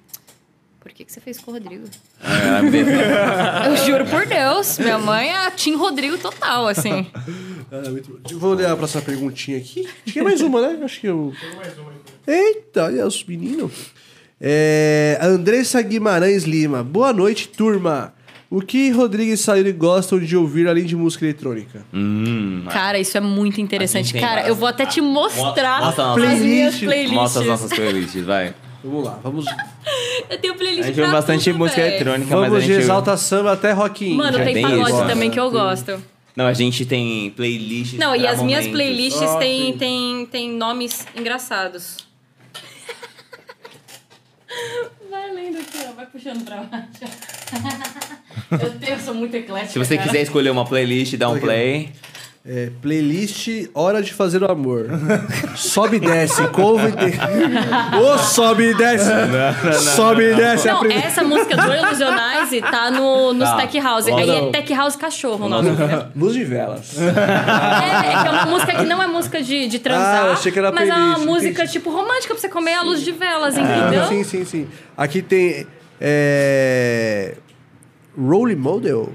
Por 0.79 0.91
que, 0.93 1.03
que 1.03 1.11
você 1.11 1.19
fez 1.19 1.37
com 1.39 1.51
o 1.51 1.53
Rodrigo? 1.55 1.83
É, 2.23 2.61
be- 2.69 2.79
Eu 3.67 3.77
juro 3.85 4.05
por 4.05 4.25
Deus, 4.25 4.79
minha 4.79 4.97
mãe 4.97 5.27
é 5.29 5.45
a 5.47 5.51
Tim 5.51 5.75
Rodrigo 5.75 6.17
total, 6.17 6.67
assim. 6.67 7.05
Ah, 7.71 7.87
muito 7.87 8.09
bom. 8.11 8.39
Vou 8.39 8.53
ler 8.55 8.65
a 8.65 8.75
próxima 8.75 9.03
perguntinha 9.03 9.55
aqui. 9.59 9.87
Que 10.03 10.17
é 10.17 10.23
mais 10.23 10.41
uma, 10.41 10.59
né? 10.59 10.83
Acho 10.83 10.99
que 11.01 11.05
eu. 11.05 11.31
Eita, 12.25 12.85
olha 12.85 13.05
os 13.05 13.23
meninos. 13.23 13.71
É, 14.41 15.19
Andressa 15.21 15.79
Guimarães 15.79 16.45
Lima. 16.45 16.83
Boa 16.83 17.13
noite, 17.13 17.47
turma. 17.47 18.11
O 18.49 18.59
que 18.61 18.89
Rodrigo 18.89 19.31
e 19.31 19.37
Sayuri 19.37 19.71
gostam 19.71 20.17
de 20.19 20.35
ouvir 20.35 20.67
além 20.67 20.83
de 20.83 20.95
música 20.95 21.23
eletrônica? 21.25 21.85
hum, 21.93 22.65
Cara, 22.71 22.97
isso 22.97 23.15
é 23.15 23.21
muito 23.21 23.61
interessante. 23.61 24.13
Tem 24.13 24.19
Cara, 24.21 24.47
eu 24.47 24.55
vou 24.55 24.67
até 24.67 24.87
te 24.87 24.99
mostrar 24.99 25.81
Mostra 25.81 26.03
as 26.03 26.07
nossa- 26.07 26.15
minhas 26.15 26.73
Playlist. 26.75 26.79
playlists. 26.85 27.13
mostra 27.13 27.41
as 27.43 27.47
nossas 27.47 27.69
playlists, 27.71 28.25
vai. 28.25 28.55
Vamos 28.83 29.03
lá, 29.03 29.19
vamos, 29.21 29.45
Eu 30.29 30.37
tenho 30.37 30.55
playlist 30.55 30.83
A 30.83 30.87
gente 30.87 31.01
ouve 31.01 31.11
bastante 31.11 31.43
tudo, 31.45 31.57
música 31.59 31.81
velho. 31.81 31.95
eletrônica, 31.95 32.35
mas 32.35 32.45
a 32.45 32.49
vamos 32.49 32.63
de 32.63 32.69
gente... 32.73 32.81
exalta 32.83 33.17
samba 33.17 33.51
até 33.53 33.71
rock. 33.73 34.13
Mano, 34.13 34.37
Já 34.37 34.43
tem 34.45 34.53
tem 34.53 34.63
pagode 34.63 34.91
isso. 34.91 35.05
também 35.05 35.29
que 35.31 35.39
eu 35.39 35.51
gosto. 35.51 36.01
Não, 36.35 36.45
a 36.47 36.53
gente 36.53 36.85
tem 36.85 37.31
playlists 37.31 37.99
Não, 37.99 38.15
e 38.15 38.25
as 38.25 38.41
minhas 38.41 38.65
momentos. 38.65 38.71
playlists 38.71 39.21
Ah, 39.21 39.37
têm 39.39 39.77
tem, 39.77 40.25
tem 40.27 40.49
nomes 40.51 41.05
engraçados. 41.15 41.97
Vai 45.09 45.33
lendo 45.33 45.57
aqui, 45.59 45.77
ó. 45.89 45.93
Vai 45.93 46.05
puxando 46.05 46.43
pra 46.45 46.57
baixo. 46.63 46.87
Eu, 48.51 48.79
tenho, 48.79 48.93
eu 48.93 48.99
sou 48.99 49.13
muito 49.13 49.35
eclética. 49.35 49.73
Se 49.73 49.77
você 49.79 49.95
cara. 49.95 50.07
quiser 50.07 50.21
escolher 50.23 50.49
uma 50.49 50.65
playlist, 50.65 51.15
dá 51.17 51.29
um 51.29 51.39
play. 51.39 51.91
É, 52.45 52.71
playlist 52.81 53.47
Hora 53.73 54.01
de 54.01 54.13
Fazer 54.13 54.41
o 54.41 54.49
Amor. 54.51 54.87
sobe 55.57 55.97
e 55.97 55.99
desce, 55.99 56.47
couve 56.47 56.87
e 56.87 56.91
de... 56.91 57.97
Ô, 57.97 58.17
sobe 58.17 58.69
e 58.69 58.73
desce! 58.73 59.09
Sobe 59.95 60.23
e 60.31 60.35
desce. 60.35 60.67
é 60.67 60.71
a 60.71 60.73
Não, 60.75 60.79
primeira- 60.79 61.05
essa 61.05 61.23
música 61.23 61.57
do 61.57 61.73
Illusionize 61.73 62.61
tá 62.61 62.89
no, 62.91 63.33
nos 63.33 63.49
Tá. 63.49 63.57
Tech 63.57 63.79
House. 63.81 64.07
Aí 64.07 64.25
não. 64.25 64.47
é 64.47 64.51
Tech 64.51 64.73
House 64.73 64.95
Cachorro 64.95 65.45
o 65.45 65.49
nome. 65.49 65.69
Luz 66.15 66.33
de 66.33 66.45
velas. 66.45 66.97
É, 66.97 67.07
é 67.07 68.21
que 68.21 68.27
é 68.27 68.31
uma 68.31 68.45
música 68.45 68.73
que 68.73 68.85
não 68.85 69.03
é 69.03 69.07
música 69.07 69.43
de, 69.43 69.67
de 69.67 69.77
transar, 69.79 70.23
Ah, 70.23 70.27
eu 70.27 70.33
achei 70.33 70.51
que 70.51 70.59
era 70.59 70.71
mas 70.71 70.87
é 70.89 70.93
uma 70.93 71.05
playlist, 71.15 71.25
música 71.27 71.49
entendi. 71.63 71.71
tipo 71.73 71.91
romântica 71.91 72.33
pra 72.33 72.41
você 72.41 72.49
comer 72.49 72.73
à 72.75 72.81
luz 72.83 73.01
de 73.01 73.11
velas, 73.11 73.57
entendeu? 73.57 74.07
Sim, 74.07 74.23
sim, 74.23 74.45
sim. 74.45 74.67
Aqui 74.97 75.21
tem. 75.21 75.67
É... 75.99 77.35
Rolling 78.17 78.55
Model. 78.55 79.01
O 79.01 79.13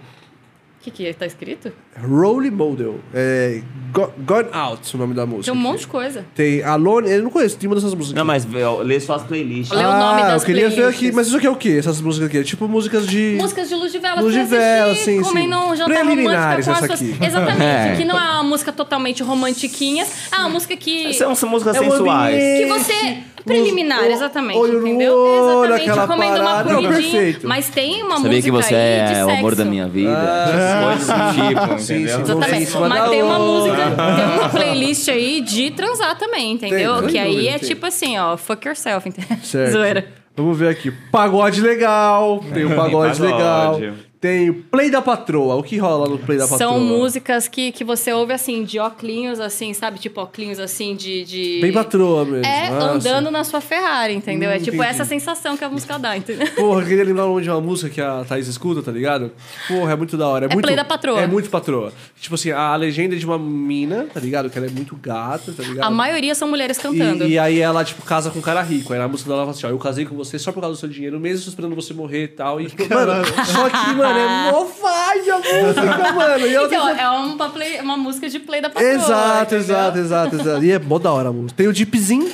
que, 0.83 0.91
que 0.91 1.15
tá 1.15 1.25
escrito? 1.25 1.73
Rolling 2.03 2.51
Model. 2.51 3.01
É... 3.13 3.63
Go- 3.93 4.13
Gone 4.27 4.49
Out, 4.53 4.97
o 4.97 4.99
nome 4.99 5.15
da 5.15 5.25
música. 5.25 5.45
Tem 5.45 5.53
um 5.53 5.63
monte 5.63 5.81
de 5.81 5.87
coisa. 5.87 6.25
Tem 6.35 6.63
Alone, 6.65 7.09
eu 7.09 7.23
não 7.23 7.31
conheço, 7.31 7.57
tem 7.57 7.69
uma 7.69 7.77
dessas 7.77 7.95
músicas. 7.95 8.19
Não, 8.19 8.25
mas 8.25 8.45
lê 8.83 8.99
só 8.99 9.15
as 9.15 9.23
playlists. 9.23 9.71
Lê 9.77 9.85
o 9.85 9.93
nome 9.93 10.23
ah, 10.23 10.27
das 10.31 10.43
eu 10.43 10.47
queria 10.47 10.69
ver 10.69 10.87
aqui, 10.87 11.13
mas 11.13 11.29
isso 11.29 11.37
aqui 11.37 11.47
é 11.47 11.51
o 11.51 11.55
quê? 11.55 11.77
Essas 11.79 12.01
músicas 12.01 12.29
aqui? 12.29 12.39
É 12.39 12.43
tipo 12.43 12.67
músicas 12.67 13.07
de. 13.07 13.37
Músicas 13.39 13.69
de 13.69 13.77
luz 13.77 13.93
de 13.93 14.01
velas. 14.01 14.25
Luz 14.25 14.35
de 14.35 14.43
velas, 14.43 14.93
assistir, 14.93 15.23
sim, 15.23 15.31
sim. 15.33 15.55
um 15.55 15.77
jantar 15.77 15.95
Preliminares 15.95 16.67
romântico 16.67 16.67
com 16.67 16.73
as 16.73 16.83
essa 16.83 16.87
suas... 16.97 17.01
aqui. 17.03 17.25
Exatamente. 17.25 17.65
É. 17.65 17.97
Que 17.97 18.05
não 18.05 18.19
é 18.19 18.31
uma 18.31 18.43
música 18.43 18.73
totalmente 18.73 19.23
romantiquinhas. 19.23 20.29
Ah, 20.31 20.41
uma 20.41 20.51
música 20.51 20.77
que... 20.77 21.15
São, 21.15 21.35
são 21.35 21.49
músicas 21.49 21.77
É 21.77 21.79
sensuais. 21.79 22.37
Que 22.37 22.67
você... 22.67 23.19
Preliminar, 23.45 24.05
exatamente, 24.05 24.59
olho 24.59 24.81
no 24.81 24.87
entendeu? 24.89 25.15
olho, 25.19 25.75
exatamente, 25.75 25.91
aquela 25.91 26.07
comendo 26.07 26.37
parada. 26.39 26.43
uma 26.43 26.73
Não, 26.73 26.83
comidinha. 26.83 27.11
perfeito. 27.13 27.49
Mas 27.49 27.69
tem 27.69 28.03
uma 28.03 28.17
Sabia 28.17 28.31
música 28.31 28.43
que 28.43 28.51
você 28.51 28.75
aí 28.75 29.07
de 29.07 29.15
é 29.15 29.25
o 29.25 29.29
amor 29.31 29.51
sexo. 29.51 29.57
da 29.57 29.65
minha 29.71 29.87
vida. 29.89 30.17
Ah. 30.17 30.83
Coisas 30.85 31.07
do 31.07 31.49
tipo, 31.49 31.79
Sim, 31.79 31.95
entendeu? 31.95 32.17
sim. 32.17 32.23
Exatamente. 32.23 32.63
em 32.63 32.67
cima 32.67 32.89
Mas 32.89 33.11
tem 33.11 33.23
uma 33.23 33.39
outra. 33.39 33.75
música, 33.87 33.97
tem 34.17 34.39
uma 34.39 34.49
playlist 34.49 35.09
aí 35.09 35.41
de 35.43 35.71
transar 35.73 36.17
também, 36.19 36.53
entendeu? 36.53 36.95
Tem, 36.99 37.07
que 37.07 37.13
sem 37.13 37.21
aí 37.21 37.33
dúvida, 37.35 37.51
é 37.51 37.59
tem. 37.59 37.69
tipo 37.69 37.87
assim, 37.87 38.19
ó, 38.19 38.37
fuck 38.37 38.67
yourself, 38.67 39.09
entendeu? 39.09 39.37
Certo. 39.45 39.73
Zoeira. 39.73 40.07
Vamos 40.37 40.59
ver 40.59 40.69
aqui. 40.69 40.91
Pagode 41.13 41.61
legal. 41.61 42.43
Tem 42.53 42.65
o 42.65 42.71
pagode 42.75 43.21
Pagode. 43.21 43.23
legal. 43.23 43.81
Tem 44.25 44.49
o 44.49 44.55
Play 44.55 44.91
da 44.91 45.03
Patroa. 45.03 45.55
O 45.57 45.63
que 45.63 45.77
rola 45.77 46.09
no 46.09 46.19
Play 46.19 46.39
da 46.39 46.49
Patroa? 46.49 46.71
São 46.71 46.81
músicas 46.81 47.47
que, 47.47 47.71
que 47.71 47.85
você 47.85 48.11
ouve 48.11 48.33
assim, 48.33 48.65
de 48.65 48.79
óculos 48.79 49.39
assim, 49.39 49.75
sabe? 49.75 49.99
Tipo 49.99 50.23
óculos 50.23 50.59
assim 50.59 50.97
de. 50.97 51.25
de... 51.25 51.59
Bem 51.61 51.71
patroa 51.71 52.25
mesmo. 52.25 52.47
É 52.47 52.69
Ah, 52.69 52.93
andando 52.93 53.31
na 53.31 53.45
sua 53.45 53.61
Ferrari, 53.61 54.15
entendeu? 54.15 54.49
Hum, 54.49 54.55
é 54.55 54.59
tipo 54.59 54.77
entendi. 54.77 54.89
essa 54.89 55.05
sensação 55.05 55.59
que 55.59 55.65
a 55.65 55.69
música 55.69 55.99
dá, 55.99 56.17
entendeu? 56.17 56.51
Porra, 56.57 56.81
eu 56.81 56.87
queria 56.87 57.05
lembrar 57.05 57.27
o 57.27 57.29
nome 57.29 57.43
de 57.43 57.51
uma 57.51 57.61
música 57.61 57.91
que 57.91 58.01
a 58.01 58.25
Thaís 58.27 58.49
escuta, 58.49 58.81
tá 58.81 58.91
ligado? 58.91 59.31
Porra, 59.69 59.93
é 59.93 59.97
muito 59.97 60.17
da 60.17 60.27
hora. 60.27 60.47
É, 60.47 60.49
muito, 60.49 60.65
Play 60.65 60.75
da 60.75 60.87
Patroa. 60.87 61.21
É 61.21 61.27
muito 61.27 61.51
patroa. 61.51 61.93
Tipo 62.19 62.37
assim, 62.37 62.51
a 62.51 62.75
legenda 62.77 63.15
é 63.15 63.19
de 63.19 63.27
uma 63.27 63.39
mina, 63.39 64.07
tá 64.07 64.21
ligado? 64.21 64.49
Que 64.49 64.57
ela 64.57 64.69
é 64.69 64.71
muito 64.71 64.97
gata, 64.97 65.53
tá 65.53 65.63
ligado? 65.63 65.87
A 65.87 65.91
maioria 65.91 66.35
são 66.35 66.49
mulheres 66.49 66.79
cantando. 66.79 67.27
E, 67.27 67.33
e 67.33 67.39
aí 67.39 67.61
ela, 67.61 67.85
tipo, 67.85 68.01
casa 68.01 68.31
com 68.31 68.39
um 68.39 68.43
cara 68.43 68.63
rico. 68.63 68.91
Aí 68.95 68.99
na 68.99 69.07
música 69.07 69.29
dela 69.29 69.43
ela 69.43 69.53
fala 69.53 69.59
assim, 69.59 69.67
ó, 69.67 69.69
eu 69.69 69.79
casei 69.79 70.07
com 70.07 70.17
você 70.17 70.39
só 70.39 70.51
por 70.51 70.63
causa 70.63 70.77
do 70.77 70.81
seu 70.81 70.89
dinheiro, 70.89 71.21
mesmo 71.21 71.47
esperando 71.47 71.75
você 71.75 71.93
morrer 71.93 72.25
e 72.25 72.29
tal. 72.29 72.59
E, 72.59 72.71
tipo, 72.73 72.89
mano, 72.89 73.23
só 73.45 73.69
que, 73.69 73.95
mano, 73.95 74.14
é 74.19 74.51
mó 74.53 74.65
vibe 74.65 75.31
a 75.31 75.39
música, 75.39 76.13
mano. 76.13 76.47
E 76.47 76.55
ela 76.55 76.67
Então, 76.67 76.89
é 76.89 77.09
uma, 77.11 77.49
play- 77.51 77.81
uma 77.81 77.97
música 77.97 78.29
de 78.29 78.39
play 78.39 78.61
da 78.61 78.71
patroa. 78.71 78.91
Exato, 78.93 79.55
exato, 79.55 79.99
exato, 79.99 80.37
exato. 80.37 80.65
E 80.65 80.73
é 80.73 80.79
mó 80.79 80.99
da 80.99 81.13
hora 81.13 81.29
a 81.29 81.33
música. 81.33 81.55
Tem 81.57 81.69
o 81.69 81.73
Deepzinho, 81.73 82.31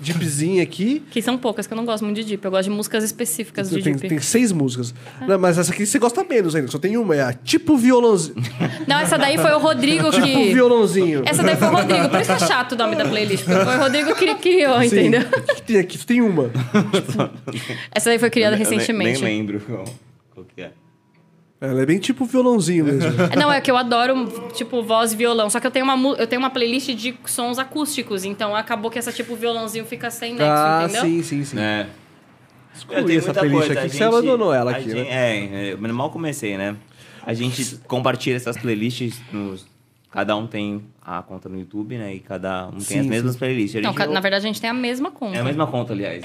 Deepzinho 0.00 0.62
aqui. 0.62 1.02
Que 1.10 1.20
são 1.20 1.36
poucas, 1.36 1.66
que 1.66 1.72
eu 1.72 1.76
não 1.76 1.84
gosto 1.84 2.04
muito 2.04 2.18
de 2.18 2.22
Deep. 2.24 2.44
Eu 2.44 2.52
gosto 2.52 2.64
de 2.64 2.70
músicas 2.70 3.02
específicas 3.02 3.68
de 3.68 3.82
Tem, 3.82 3.94
Deep. 3.94 4.08
tem 4.08 4.20
seis 4.20 4.52
músicas. 4.52 4.94
Não, 5.26 5.36
mas 5.40 5.58
essa 5.58 5.72
aqui 5.72 5.84
você 5.84 5.98
gosta 5.98 6.22
menos 6.22 6.54
ainda, 6.54 6.68
só 6.68 6.78
tem 6.78 6.96
uma, 6.96 7.16
é 7.16 7.20
a 7.22 7.32
tipo 7.32 7.76
violãozinho. 7.76 8.36
Não, 8.86 8.96
essa 9.00 9.18
daí 9.18 9.36
foi 9.36 9.50
o 9.50 9.58
Rodrigo 9.58 10.08
Tipo 10.12 10.24
que. 10.24 10.52
violãozinho. 10.54 11.22
Essa 11.26 11.42
daí 11.42 11.56
foi 11.56 11.66
o 11.66 11.72
Rodrigo. 11.72 12.08
Por 12.10 12.20
isso 12.20 12.36
que 12.36 12.44
é 12.44 12.46
chato 12.46 12.72
o 12.72 12.76
nome 12.76 12.94
da 12.94 13.06
playlist. 13.06 13.44
Porque 13.44 13.64
foi 13.64 13.74
o 13.76 13.78
Rodrigo 13.80 14.14
que 14.14 14.34
criou, 14.36 14.78
Sim. 14.82 14.86
entendeu? 14.86 15.22
Tem 15.66 15.78
aqui? 15.80 15.98
Tem 16.06 16.20
uma. 16.20 16.48
Essa 17.92 18.10
daí 18.10 18.18
foi 18.20 18.30
criada 18.30 18.54
Eu 18.54 18.58
nem- 18.60 18.68
recentemente. 18.68 19.22
Nem 19.22 19.36
lembro 19.38 19.60
qual, 19.60 19.84
qual 20.32 20.46
que 20.54 20.62
é. 20.62 20.70
Ela 21.60 21.82
é 21.82 21.86
bem 21.86 21.98
tipo 21.98 22.24
violãozinho 22.24 22.84
mesmo. 22.84 23.10
Não, 23.36 23.52
é 23.52 23.60
que 23.60 23.68
eu 23.70 23.76
adoro, 23.76 24.26
tipo, 24.54 24.80
voz 24.82 25.12
e 25.12 25.16
violão. 25.16 25.50
Só 25.50 25.58
que 25.58 25.66
eu 25.66 25.70
tenho 25.70 25.84
uma, 25.84 26.16
eu 26.16 26.26
tenho 26.26 26.40
uma 26.40 26.50
playlist 26.50 26.90
de 26.94 27.16
sons 27.26 27.58
acústicos. 27.58 28.24
Então 28.24 28.54
acabou 28.54 28.90
que 28.90 28.98
essa, 28.98 29.12
tipo, 29.12 29.34
violãozinho 29.34 29.84
fica 29.84 30.08
sem 30.10 30.34
nexo, 30.34 30.52
ah, 30.52 30.82
entendeu? 30.84 31.02
sim, 31.02 31.22
sim, 31.22 31.44
sim. 31.44 31.58
É. 31.58 31.88
Excluí 32.74 33.16
essa 33.16 33.34
playlist 33.34 33.70
aqui, 33.72 33.88
que 33.90 33.96
você 33.96 34.04
abandonou 34.04 34.54
ela 34.54 34.70
a 34.70 34.76
aqui, 34.76 34.90
gente- 34.90 35.08
né? 35.08 35.70
É, 35.70 35.76
mas 35.76 35.90
mal 35.90 36.10
comecei, 36.10 36.56
né? 36.56 36.76
A 37.26 37.34
gente 37.34 37.76
compartilha 37.88 38.36
essas 38.36 38.56
playlists 38.56 39.20
nos... 39.32 39.66
Cada 40.10 40.34
um 40.36 40.46
tem 40.46 40.82
a 41.04 41.20
conta 41.22 41.48
no 41.48 41.58
YouTube, 41.58 41.98
né? 41.98 42.14
E 42.14 42.20
cada 42.20 42.68
um 42.68 42.72
tem 42.72 42.80
Sim, 42.80 43.00
as 43.00 43.06
mesmas 43.06 43.32
sim. 43.32 43.38
playlists. 43.40 43.84
A 43.84 43.92
Não, 43.92 44.12
na 44.12 44.20
verdade 44.20 44.44
a 44.44 44.48
gente 44.48 44.60
tem 44.60 44.70
a 44.70 44.74
mesma 44.74 45.10
conta. 45.10 45.36
É 45.36 45.40
a 45.40 45.44
mesma 45.44 45.66
conta, 45.66 45.92
aliás. 45.92 46.24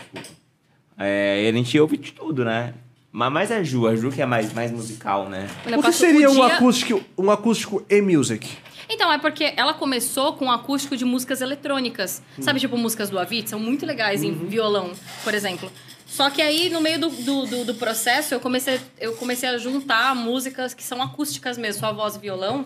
É, 0.97 1.43
e 1.43 1.49
a 1.49 1.51
gente 1.51 1.77
ouve 1.79 1.97
de 1.97 2.13
tudo, 2.13 2.45
né? 2.45 2.73
Mas 3.15 3.31
mais 3.31 3.51
a 3.51 3.61
Ju, 3.61 3.85
a 3.87 3.95
Ju 3.95 4.09
que 4.11 4.21
é 4.21 4.25
mais, 4.25 4.51
mais 4.53 4.71
musical, 4.71 5.29
né? 5.29 5.47
Eu 5.67 5.79
O 5.79 5.83
que 5.83 5.91
seria 5.93 6.29
um 6.31 6.33
dia- 6.33 6.45
acústico, 6.47 6.99
um 7.15 7.29
acústico 7.29 7.85
e 7.87 8.01
music? 8.01 8.49
Então, 8.89 9.11
é 9.13 9.19
porque 9.19 9.53
ela 9.55 9.73
começou 9.73 10.33
com 10.33 10.45
um 10.45 10.51
acústico 10.51 10.97
de 10.97 11.05
músicas 11.05 11.39
eletrônicas. 11.39 12.23
Hum. 12.37 12.41
Sabe, 12.41 12.59
tipo, 12.59 12.75
músicas 12.75 13.11
do 13.11 13.19
Avit? 13.19 13.49
São 13.51 13.59
muito 13.59 13.85
legais 13.85 14.21
Uhum. 14.23 14.29
em 14.29 14.33
violão, 14.47 14.91
por 15.23 15.33
exemplo. 15.35 15.71
Só 16.07 16.29
que 16.31 16.41
aí, 16.41 16.69
no 16.71 16.81
meio 16.81 16.99
do, 16.99 17.09
do, 17.09 17.45
do- 17.45 17.65
do 17.65 17.75
processo, 17.75 18.33
eu 18.33 18.39
comecei, 18.39 18.79
eu 18.99 19.13
comecei 19.13 19.47
a 19.49 19.57
juntar 19.59 20.15
músicas 20.15 20.73
que 20.73 20.83
são 20.83 21.01
acústicas 21.01 21.55
mesmo, 21.57 21.79
só 21.81 21.93
voz 21.93 22.15
e 22.15 22.19
violão, 22.19 22.65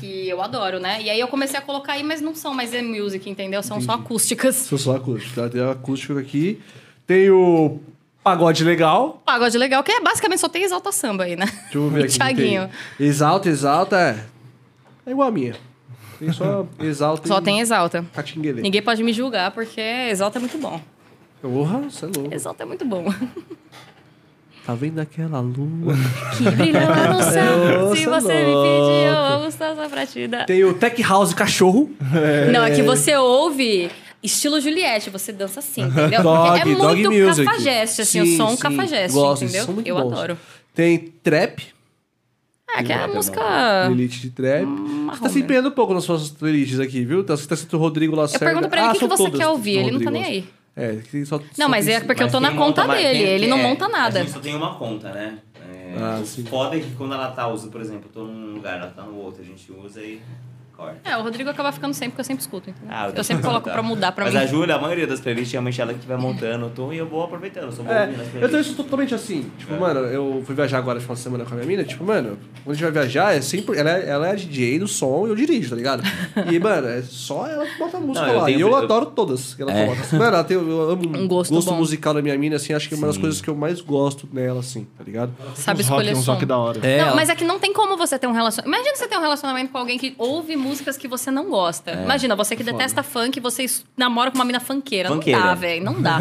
que 0.00 0.28
eu 0.28 0.40
adoro, 0.40 0.78
né? 0.78 1.02
E 1.02 1.10
aí 1.10 1.18
eu 1.18 1.26
comecei 1.28 1.58
a 1.58 1.62
colocar 1.62 1.94
aí, 1.94 2.04
mas 2.04 2.20
não 2.20 2.34
são 2.36 2.54
mais 2.54 2.72
e-music, 2.72 3.28
entendeu? 3.28 3.62
São 3.64 3.80
só 3.80 3.92
acústicas. 3.92 4.54
Sou 4.54 4.78
só 4.78 4.94
acústico. 4.96 5.34
Tá? 5.34 5.48
Tem 5.48 5.60
o 5.60 5.70
acústico 5.70 6.16
aqui. 6.18 6.60
Tem 7.06 7.30
o 7.30 7.80
pagode 8.22 8.64
legal. 8.64 9.22
Pagode 9.24 9.56
legal, 9.58 9.82
que 9.82 9.92
é 9.92 10.00
basicamente 10.00 10.40
só 10.40 10.48
tem 10.48 10.62
exalta 10.62 10.92
samba 10.92 11.24
aí, 11.24 11.36
né? 11.36 11.46
Deixa 11.46 11.78
eu 11.78 11.88
ver 11.88 12.04
aqui. 12.04 12.18
Thiaguinho. 12.18 12.70
Tem. 12.98 13.06
Exalta, 13.06 13.48
exalta. 13.48 13.96
É, 13.96 14.24
é 15.06 15.10
igual 15.10 15.28
a 15.28 15.32
minha. 15.32 15.54
Tem 16.18 16.32
só 16.32 16.66
exalta 16.80 17.28
Só 17.28 17.40
tem 17.40 17.60
exalta. 17.60 18.04
catinguele. 18.12 18.60
Ninguém 18.62 18.82
pode 18.82 19.02
me 19.02 19.12
julgar, 19.12 19.50
porque 19.52 19.80
exalta 19.80 20.38
é 20.38 20.40
muito 20.40 20.58
bom. 20.58 20.80
Porra, 21.40 21.78
você 21.78 22.04
é 22.04 22.08
louco. 22.14 22.34
Exalta 22.34 22.62
é 22.64 22.66
muito 22.66 22.84
bom. 22.84 23.04
Tá 24.66 24.74
vendo 24.74 24.98
aquela 24.98 25.40
lua? 25.40 25.94
Que 26.36 26.50
brilha 26.50 26.86
lá 26.90 27.14
no 27.14 27.22
céu. 27.22 27.96
Se 27.96 28.04
Nossa, 28.04 28.20
você 28.20 28.34
me 28.34 28.44
pedir, 28.44 29.06
eu 29.06 29.30
vou 29.38 29.44
gostar 29.46 29.68
essa 29.68 29.88
pra 29.88 30.04
te 30.04 30.26
dar. 30.28 30.44
Tem 30.44 30.62
o 30.62 30.74
Tech 30.74 31.02
House 31.02 31.32
Cachorro. 31.32 31.88
Não, 32.52 32.62
é 32.62 32.70
que 32.72 32.82
você 32.82 33.16
ouve 33.16 33.90
estilo 34.22 34.60
Juliette, 34.60 35.10
você 35.10 35.32
dança 35.32 35.60
assim, 35.60 35.82
entendeu? 35.82 36.22
Dog, 36.22 36.60
é 36.60 36.64
dog 36.74 37.02
muito 37.08 37.12
music. 37.12 37.44
cafajeste, 37.44 38.02
assim, 38.02 38.24
Sim, 38.24 38.34
o 38.34 38.36
som 38.36 38.50
sim. 38.50 38.56
cafajeste, 38.56 39.12
Gosto, 39.16 39.44
entendeu? 39.44 39.64
são 39.64 39.74
muito 39.74 39.86
Eu 39.86 39.96
bons. 39.96 40.12
adoro. 40.12 40.38
Tem 40.74 40.98
Trap. 41.22 41.62
É, 42.76 42.82
que 42.82 42.92
é 42.92 42.96
a 42.96 43.02
é 43.02 43.06
música... 43.06 43.40
Playlist 43.86 44.20
de 44.20 44.30
Trap. 44.30 44.66
Você 45.10 45.20
tá 45.22 45.28
se 45.30 45.40
empenhando 45.40 45.68
um 45.70 45.72
pouco 45.72 45.94
nas 45.94 46.04
suas 46.04 46.28
playlists 46.30 46.78
aqui, 46.78 47.04
viu? 47.04 47.24
Tá, 47.24 47.34
tá 47.36 47.54
escrito 47.54 47.78
Rodrigo 47.78 48.12
Eu 48.14 48.18
Lacerda. 48.20 48.44
pergunto 48.44 48.68
pra 48.68 48.78
ele 48.80 48.86
Ah, 48.88 48.90
o 48.90 48.92
que, 48.94 48.98
que 49.08 49.16
são 49.16 49.26
você 49.26 49.30
quer 49.36 49.46
ouvir, 49.48 49.78
ele 49.78 49.90
não 49.92 50.00
tá 50.00 50.10
nem 50.10 50.24
aí. 50.24 50.48
É, 50.76 50.96
que 51.10 51.24
só, 51.26 51.38
Não, 51.38 51.44
só 51.66 51.68
mas 51.68 51.86
tem- 51.86 51.94
é 51.96 52.00
porque 52.00 52.22
eu 52.22 52.30
tô 52.30 52.38
na 52.38 52.52
conta 52.52 52.82
monta 52.82 52.94
dele, 52.94 53.18
quem- 53.18 53.26
ele 53.26 53.46
não 53.48 53.58
é, 53.58 53.62
monta 53.62 53.88
nada. 53.88 54.20
A 54.20 54.22
gente 54.22 54.32
só 54.32 54.38
tem 54.38 54.54
uma 54.54 54.76
conta, 54.76 55.10
né? 55.10 55.38
É, 55.60 55.94
Ah, 55.98 56.20
o 56.22 56.26
foda 56.44 56.76
é 56.76 56.80
que 56.80 56.90
quando 56.94 57.14
ela 57.14 57.32
tá 57.32 57.48
usando, 57.48 57.72
por 57.72 57.80
exemplo, 57.80 58.04
eu 58.04 58.12
tô 58.12 58.24
num 58.30 58.54
lugar, 58.54 58.76
ela 58.78 58.86
tá 58.94 59.02
no 59.02 59.16
outro, 59.16 59.42
a 59.42 59.44
gente 59.44 59.72
usa 59.72 60.00
e 60.02 60.20
Corta. 60.78 60.96
É, 61.04 61.16
o 61.16 61.22
Rodrigo 61.24 61.50
acaba 61.50 61.72
ficando 61.72 61.92
sempre, 61.92 62.10
porque 62.10 62.20
eu 62.20 62.24
sempre 62.24 62.40
escuto. 62.42 62.70
entendeu? 62.70 62.88
Ah, 62.96 63.10
eu 63.12 63.24
sempre 63.24 63.42
coloco 63.42 63.68
pra 63.68 63.82
mudar 63.82 64.12
pra 64.12 64.26
Mas 64.26 64.34
mim. 64.34 64.40
a 64.40 64.46
Júlia, 64.46 64.76
a 64.76 64.78
maioria 64.78 65.08
das 65.08 65.18
playlists, 65.20 65.50
realmente 65.50 65.80
ela 65.80 65.92
que 65.92 65.98
estiver 65.98 66.16
montando 66.16 66.66
o 66.66 66.70
tom 66.70 66.92
e 66.92 66.98
eu 66.98 67.06
vou 67.08 67.24
aproveitando. 67.24 67.64
Eu 67.64 67.72
sou 67.72 67.84
bom 67.84 67.90
É, 67.92 68.08
eu 68.40 68.48
tenho 68.48 68.60
isso 68.60 68.76
totalmente 68.76 69.12
assim. 69.12 69.50
Tipo, 69.58 69.74
mano, 69.74 69.98
eu 70.00 70.40
fui 70.46 70.54
viajar 70.54 70.78
agora 70.78 70.94
no 70.94 71.00
final 71.00 71.16
de 71.16 71.20
semana 71.20 71.44
com 71.44 71.50
a 71.52 71.54
minha 71.56 71.66
mina. 71.66 71.82
Tipo, 71.82 72.04
mano, 72.04 72.38
quando 72.64 72.70
a 72.70 72.74
gente 72.74 72.82
vai 72.84 72.92
viajar, 72.92 73.34
é 73.36 73.40
sempre. 73.40 73.76
Ela 73.76 73.90
é, 73.90 74.08
ela 74.08 74.28
é 74.28 74.30
a 74.30 74.34
DJ 74.36 74.78
do 74.78 74.86
som 74.86 75.26
e 75.26 75.30
eu 75.30 75.34
dirijo, 75.34 75.70
tá 75.70 75.74
ligado? 75.76 76.02
E, 76.48 76.58
mano, 76.60 76.86
é 76.86 77.02
só 77.02 77.44
ela 77.48 77.66
que 77.66 77.76
bota 77.76 77.96
a 77.96 78.00
música 78.00 78.26
Não, 78.26 78.32
eu 78.34 78.38
lá. 78.38 78.44
tenho- 78.46 78.58
e 78.58 78.60
eu, 78.62 78.68
eu- 78.68 78.76
adoro 78.76 79.06
todas 79.06 79.54
que 79.54 79.62
ela 79.62 79.72
É. 79.72 79.84
coloca. 79.84 80.02
Mano, 80.16 80.24
ela 80.36 80.44
tem, 80.44 80.56
eu 80.56 80.90
amo 80.90 81.02
Um 81.18 81.26
gosto 81.26 81.52
bom. 81.60 81.74
musical 81.76 82.14
da 82.14 82.22
minha 82.22 82.38
mina, 82.38 82.54
assim, 82.54 82.72
acho 82.72 82.88
que 82.88 82.94
é 82.94 82.98
uma 82.98 83.08
das 83.08 83.18
coisas 83.18 83.40
que 83.40 83.50
eu 83.50 83.56
mais 83.56 83.80
gosto 83.80 84.28
nela, 84.32 84.60
assim, 84.60 84.86
tá 84.96 85.02
ligado? 85.02 85.32
Sabe 85.56 85.80
uns 85.82 85.88
rock, 85.88 86.02
escolher 86.02 86.16
uns 86.16 86.24
som. 86.24 86.32
rock 86.34 86.46
da 86.46 86.56
hora. 86.56 86.78
É, 86.86 86.98
não, 86.98 87.06
ela- 87.08 87.16
mas 87.16 87.28
é 87.28 87.34
que 87.34 87.44
não 87.44 87.58
tem 87.58 87.72
como 87.72 87.96
você 87.96 88.16
ter 88.16 88.28
um 88.28 88.32
relacionamento. 88.32 88.76
Imagina 88.78 88.96
você 88.96 89.08
ter 89.08 89.16
um 89.18 89.22
relacionamento 89.22 89.72
com 89.72 89.78
alguém 89.78 89.98
que 89.98 90.14
ouve 90.18 90.56
músicas 90.68 90.96
que 90.96 91.08
você 91.08 91.30
não 91.30 91.48
gosta. 91.50 91.90
É. 91.90 92.04
Imagina, 92.04 92.36
você 92.36 92.54
que 92.54 92.62
detesta 92.62 93.02
funk, 93.02 93.40
você 93.40 93.66
namora 93.96 94.30
com 94.30 94.36
uma 94.38 94.44
mina 94.44 94.60
funkeira. 94.60 95.08
Funkeira. 95.08 95.38
Não 95.40 95.46
dá, 95.48 95.54
velho. 95.54 95.84
Não 95.88 96.00
dá. 96.02 96.18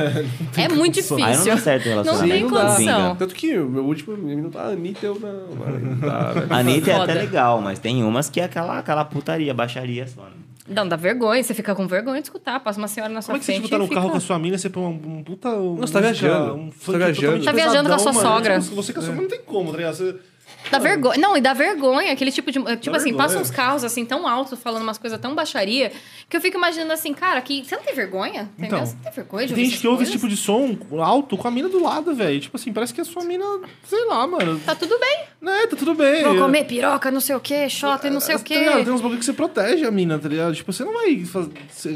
é 0.57 0.67
muito 0.69 0.95
difícil. 0.95 1.23
Aí 1.23 1.35
não 1.37 1.45
dá 1.45 1.57
certo 1.57 1.89
o 1.89 2.03
Não 2.03 2.19
tem 2.27 2.43
não 2.43 2.51
dá. 2.51 2.61
condição. 2.71 3.15
Tanto 3.15 3.35
que 3.35 3.57
o 3.57 3.69
meu 3.69 3.83
último 3.85 4.15
menino 4.17 4.49
tá 4.49 4.63
Anitta, 4.67 5.05
eu 5.05 5.19
não. 5.19 5.97
dá. 5.99 6.33
A 6.55 6.59
Anitta 6.59 6.89
é 6.91 6.93
Foda. 6.97 7.11
até 7.11 7.21
legal, 7.21 7.61
mas 7.61 7.79
tem 7.79 8.03
umas 8.03 8.29
que 8.29 8.39
é 8.39 8.45
aquela, 8.45 8.79
aquela 8.79 9.03
putaria, 9.05 9.53
baixaria 9.53 10.07
só. 10.07 10.21
né? 10.23 10.31
Não, 10.69 10.87
dá 10.87 10.95
vergonha. 10.97 11.41
Você 11.43 11.53
fica 11.53 11.73
com 11.73 11.87
vergonha 11.87 12.19
de 12.21 12.27
escutar. 12.27 12.59
Passa 12.59 12.77
uma 12.77 12.87
senhora 12.89 13.11
na 13.13 13.21
sua 13.21 13.33
Como 13.33 13.37
é 13.37 13.39
que 13.39 13.45
você 13.45 13.53
frente 13.53 13.69
tá 13.69 13.77
no 13.77 13.87
carro 13.87 14.01
fica- 14.01 14.11
com 14.11 14.17
a 14.17 14.19
sua 14.19 14.37
mina, 14.39 14.57
você 14.57 14.69
põe 14.69 14.83
um, 14.83 15.01
um 15.19 15.23
puta. 15.23 15.49
Um, 15.49 15.75
Nossa, 15.77 15.93
tá 15.93 15.99
viajando. 16.01 16.55
Um 16.55 16.69
Tá 16.69 16.97
viajando. 16.97 17.43
Tá 17.45 17.51
viajando 17.53 17.89
com 17.89 17.95
a 17.95 17.99
sua 17.99 18.13
sogra. 18.13 18.59
Você 18.59 18.91
com 18.93 18.99
a 18.99 19.03
sua 19.03 19.15
não 19.15 19.27
tem 19.27 19.39
como, 19.45 19.71
tá 19.71 19.77
ligado? 19.77 19.95
Você- 19.95 20.15
Dá 20.71 20.79
vergonha. 20.79 21.17
Não, 21.17 21.37
e 21.37 21.41
dá 21.41 21.53
vergonha. 21.53 22.11
Aquele 22.11 22.31
tipo 22.31 22.51
de. 22.51 22.59
Tipo 22.77 22.95
assim, 22.95 23.09
vergonha. 23.09 23.15
passa 23.17 23.37
uns 23.39 23.49
carros 23.51 23.83
assim 23.83 24.05
tão 24.05 24.27
altos, 24.27 24.59
falando 24.59 24.83
umas 24.83 24.97
coisas 24.97 25.19
tão 25.19 25.33
baixaria, 25.35 25.91
que 26.29 26.35
eu 26.37 26.41
fico 26.41 26.57
imaginando 26.57 26.93
assim, 26.93 27.13
cara, 27.13 27.41
que 27.41 27.63
você 27.63 27.75
não 27.75 27.83
tem 27.83 27.93
vergonha? 27.95 28.49
Entendeu? 28.57 28.77
Então, 28.79 28.85
você 28.85 28.95
não 28.95 29.03
tem 29.03 29.11
vergonha 29.13 29.47
de 29.47 29.53
Tem 29.53 29.65
gente 29.65 29.79
que 29.79 29.87
ouve 29.87 30.03
esse 30.03 30.11
tipo 30.11 30.27
de 30.27 30.37
som 30.37 30.77
alto 30.99 31.37
com 31.37 31.47
a 31.47 31.51
mina 31.51 31.69
do 31.69 31.81
lado, 31.81 32.13
velho. 32.15 32.39
Tipo 32.39 32.57
assim, 32.57 32.71
parece 32.73 32.93
que 32.93 33.01
a 33.01 33.05
sua 33.05 33.23
mina, 33.23 33.45
sei 33.83 34.05
lá, 34.05 34.25
mano. 34.27 34.59
Tá 34.65 34.75
tudo 34.75 34.97
bem. 34.99 35.19
Né, 35.39 35.67
tá 35.67 35.75
tudo 35.75 35.93
bem. 35.93 36.23
Vou 36.23 36.37
comer 36.37 36.65
piroca, 36.65 37.11
não 37.11 37.19
sei 37.19 37.35
o 37.35 37.39
quê, 37.39 37.69
xota 37.69 38.07
e 38.07 38.09
não 38.09 38.19
sei 38.19 38.35
o 38.35 38.39
Tá 38.39 38.43
quê. 38.43 38.57
ligado? 38.57 38.83
Tem 38.83 38.93
uns 38.93 39.01
bagulho 39.01 39.19
que 39.19 39.25
você 39.25 39.33
protege 39.33 39.85
a 39.85 39.91
mina, 39.91 40.17
tá 40.17 40.27
ligado? 40.27 40.55
Tipo, 40.55 40.73
você 40.73 40.83
não 40.83 40.93
vai 40.93 41.23
fazer. 41.25 41.51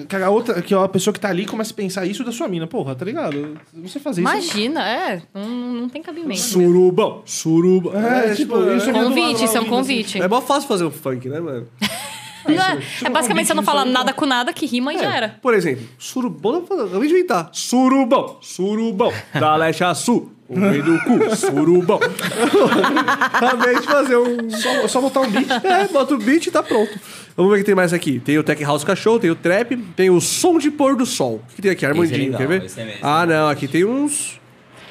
Que 0.07 0.15
a 0.15 0.29
outra, 0.29 0.61
que 0.61 0.73
a 0.73 0.87
pessoa 0.87 1.13
que 1.13 1.19
tá 1.19 1.29
ali 1.29 1.45
começa 1.45 1.73
a 1.73 1.75
pensar 1.75 2.05
isso 2.05 2.23
da 2.23 2.31
sua 2.31 2.47
mina, 2.47 2.67
porra, 2.67 2.93
tá 2.95 3.03
ligado? 3.03 3.59
Você 3.73 3.99
fazer 3.99 4.21
isso. 4.21 4.31
Imagina, 4.31 4.87
é. 4.87 5.21
Não, 5.33 5.47
não 5.49 5.89
tem 5.89 6.01
cabimento. 6.03 6.39
Surubão, 6.39 7.23
surubão. 7.25 7.93
É, 7.99 8.33
tipo, 8.35 8.55
isso 8.77 8.89
é 8.89 8.93
Convite, 8.93 9.43
isso 9.45 9.57
é 9.57 9.61
um 9.61 9.65
convite. 9.65 10.21
É 10.21 10.27
mó 10.27 10.41
fácil 10.41 10.67
fazer 10.67 10.85
um 10.85 10.91
funk, 10.91 11.27
né, 11.29 11.39
mano? 11.39 11.67
Não 12.47 12.55
é, 12.55 12.79
é 13.05 13.09
basicamente 13.09 13.45
você 13.45 13.53
não 13.53 13.61
fala 13.61 13.85
nada 13.85 14.13
com 14.13 14.25
nada 14.25 14.51
que 14.51 14.65
rima 14.65 14.91
e 14.91 14.97
já 14.97 15.15
era. 15.15 15.35
Por 15.43 15.53
exemplo, 15.53 15.85
surubão, 15.99 16.65
acabei 16.65 17.07
de 17.07 17.13
inventar. 17.13 17.51
Surubão, 17.53 18.37
surubão, 18.41 19.13
da 19.31 19.55
leste 19.55 19.83
a 19.83 19.93
sul. 19.93 20.31
O 20.49 20.59
meio 20.59 20.83
do 20.83 20.99
cu, 21.03 21.35
surubão. 21.35 21.99
acabei 23.31 23.75
de 23.75 23.83
fazer 23.83 24.17
um. 24.17 24.49
Só, 24.49 24.87
só 24.87 25.01
botar 25.01 25.21
um 25.21 25.29
beat. 25.29 25.47
É, 25.63 25.87
bota 25.87 26.15
o 26.15 26.17
beat 26.17 26.47
e 26.47 26.51
tá 26.51 26.63
pronto. 26.63 26.99
Vamos 27.37 27.51
ver 27.51 27.57
o 27.57 27.59
que 27.59 27.65
tem 27.65 27.75
mais 27.75 27.93
aqui. 27.93 28.19
Tem 28.19 28.37
o 28.37 28.43
Tech 28.43 28.61
House 28.63 28.83
Cachorro, 28.83 29.19
tem 29.19 29.29
o 29.29 29.35
Trap, 29.35 29.77
tem 29.95 30.09
o 30.09 30.19
Som 30.19 30.57
de 30.57 30.69
Pôr 30.71 30.95
do 30.95 31.05
Sol. 31.05 31.41
O 31.49 31.55
que 31.55 31.61
tem 31.61 31.71
aqui? 31.71 31.85
Armandinho, 31.85 32.31
legal, 32.31 32.37
quer 32.39 32.47
ver? 32.47 32.65
esse 32.65 32.81
é 32.81 32.85
mesmo. 32.85 32.99
ah, 33.03 33.25
não, 33.25 33.49
aqui 33.49 33.67
tem 33.67 33.85
uns. 33.85 34.40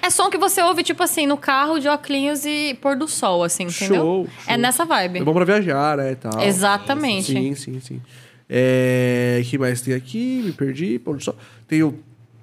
É 0.02 0.10
som 0.10 0.30
que 0.30 0.38
você 0.38 0.62
ouve, 0.62 0.82
tipo 0.82 1.02
assim, 1.02 1.26
no 1.26 1.36
carro 1.36 1.78
de 1.78 1.88
óculos 1.88 2.44
e 2.44 2.74
pôr 2.80 2.96
do 2.96 3.06
sol, 3.06 3.42
assim, 3.44 3.64
entendeu? 3.64 3.96
Show, 4.02 4.28
É 4.46 4.52
show. 4.52 4.58
nessa 4.58 4.82
É 4.82 4.86
vibe. 4.86 5.20
bom 5.22 5.32
pra 5.34 5.44
viajar, 5.44 5.96
né? 5.98 6.12
e 6.12 6.16
Tal. 6.16 6.40
Exatamente. 6.42 7.32
Sim, 7.32 7.54
sim, 7.54 7.80
sim. 7.80 8.00
É, 8.48 9.40
o 9.44 9.48
que 9.48 9.58
mais 9.58 9.80
tem 9.80 9.94
aqui? 9.94 10.42
Me 10.44 10.52
perdi. 10.52 10.98
Pôr 10.98 11.16
do 11.16 11.22
Sol. 11.22 11.36
Tem 11.68 11.82
o 11.84 11.94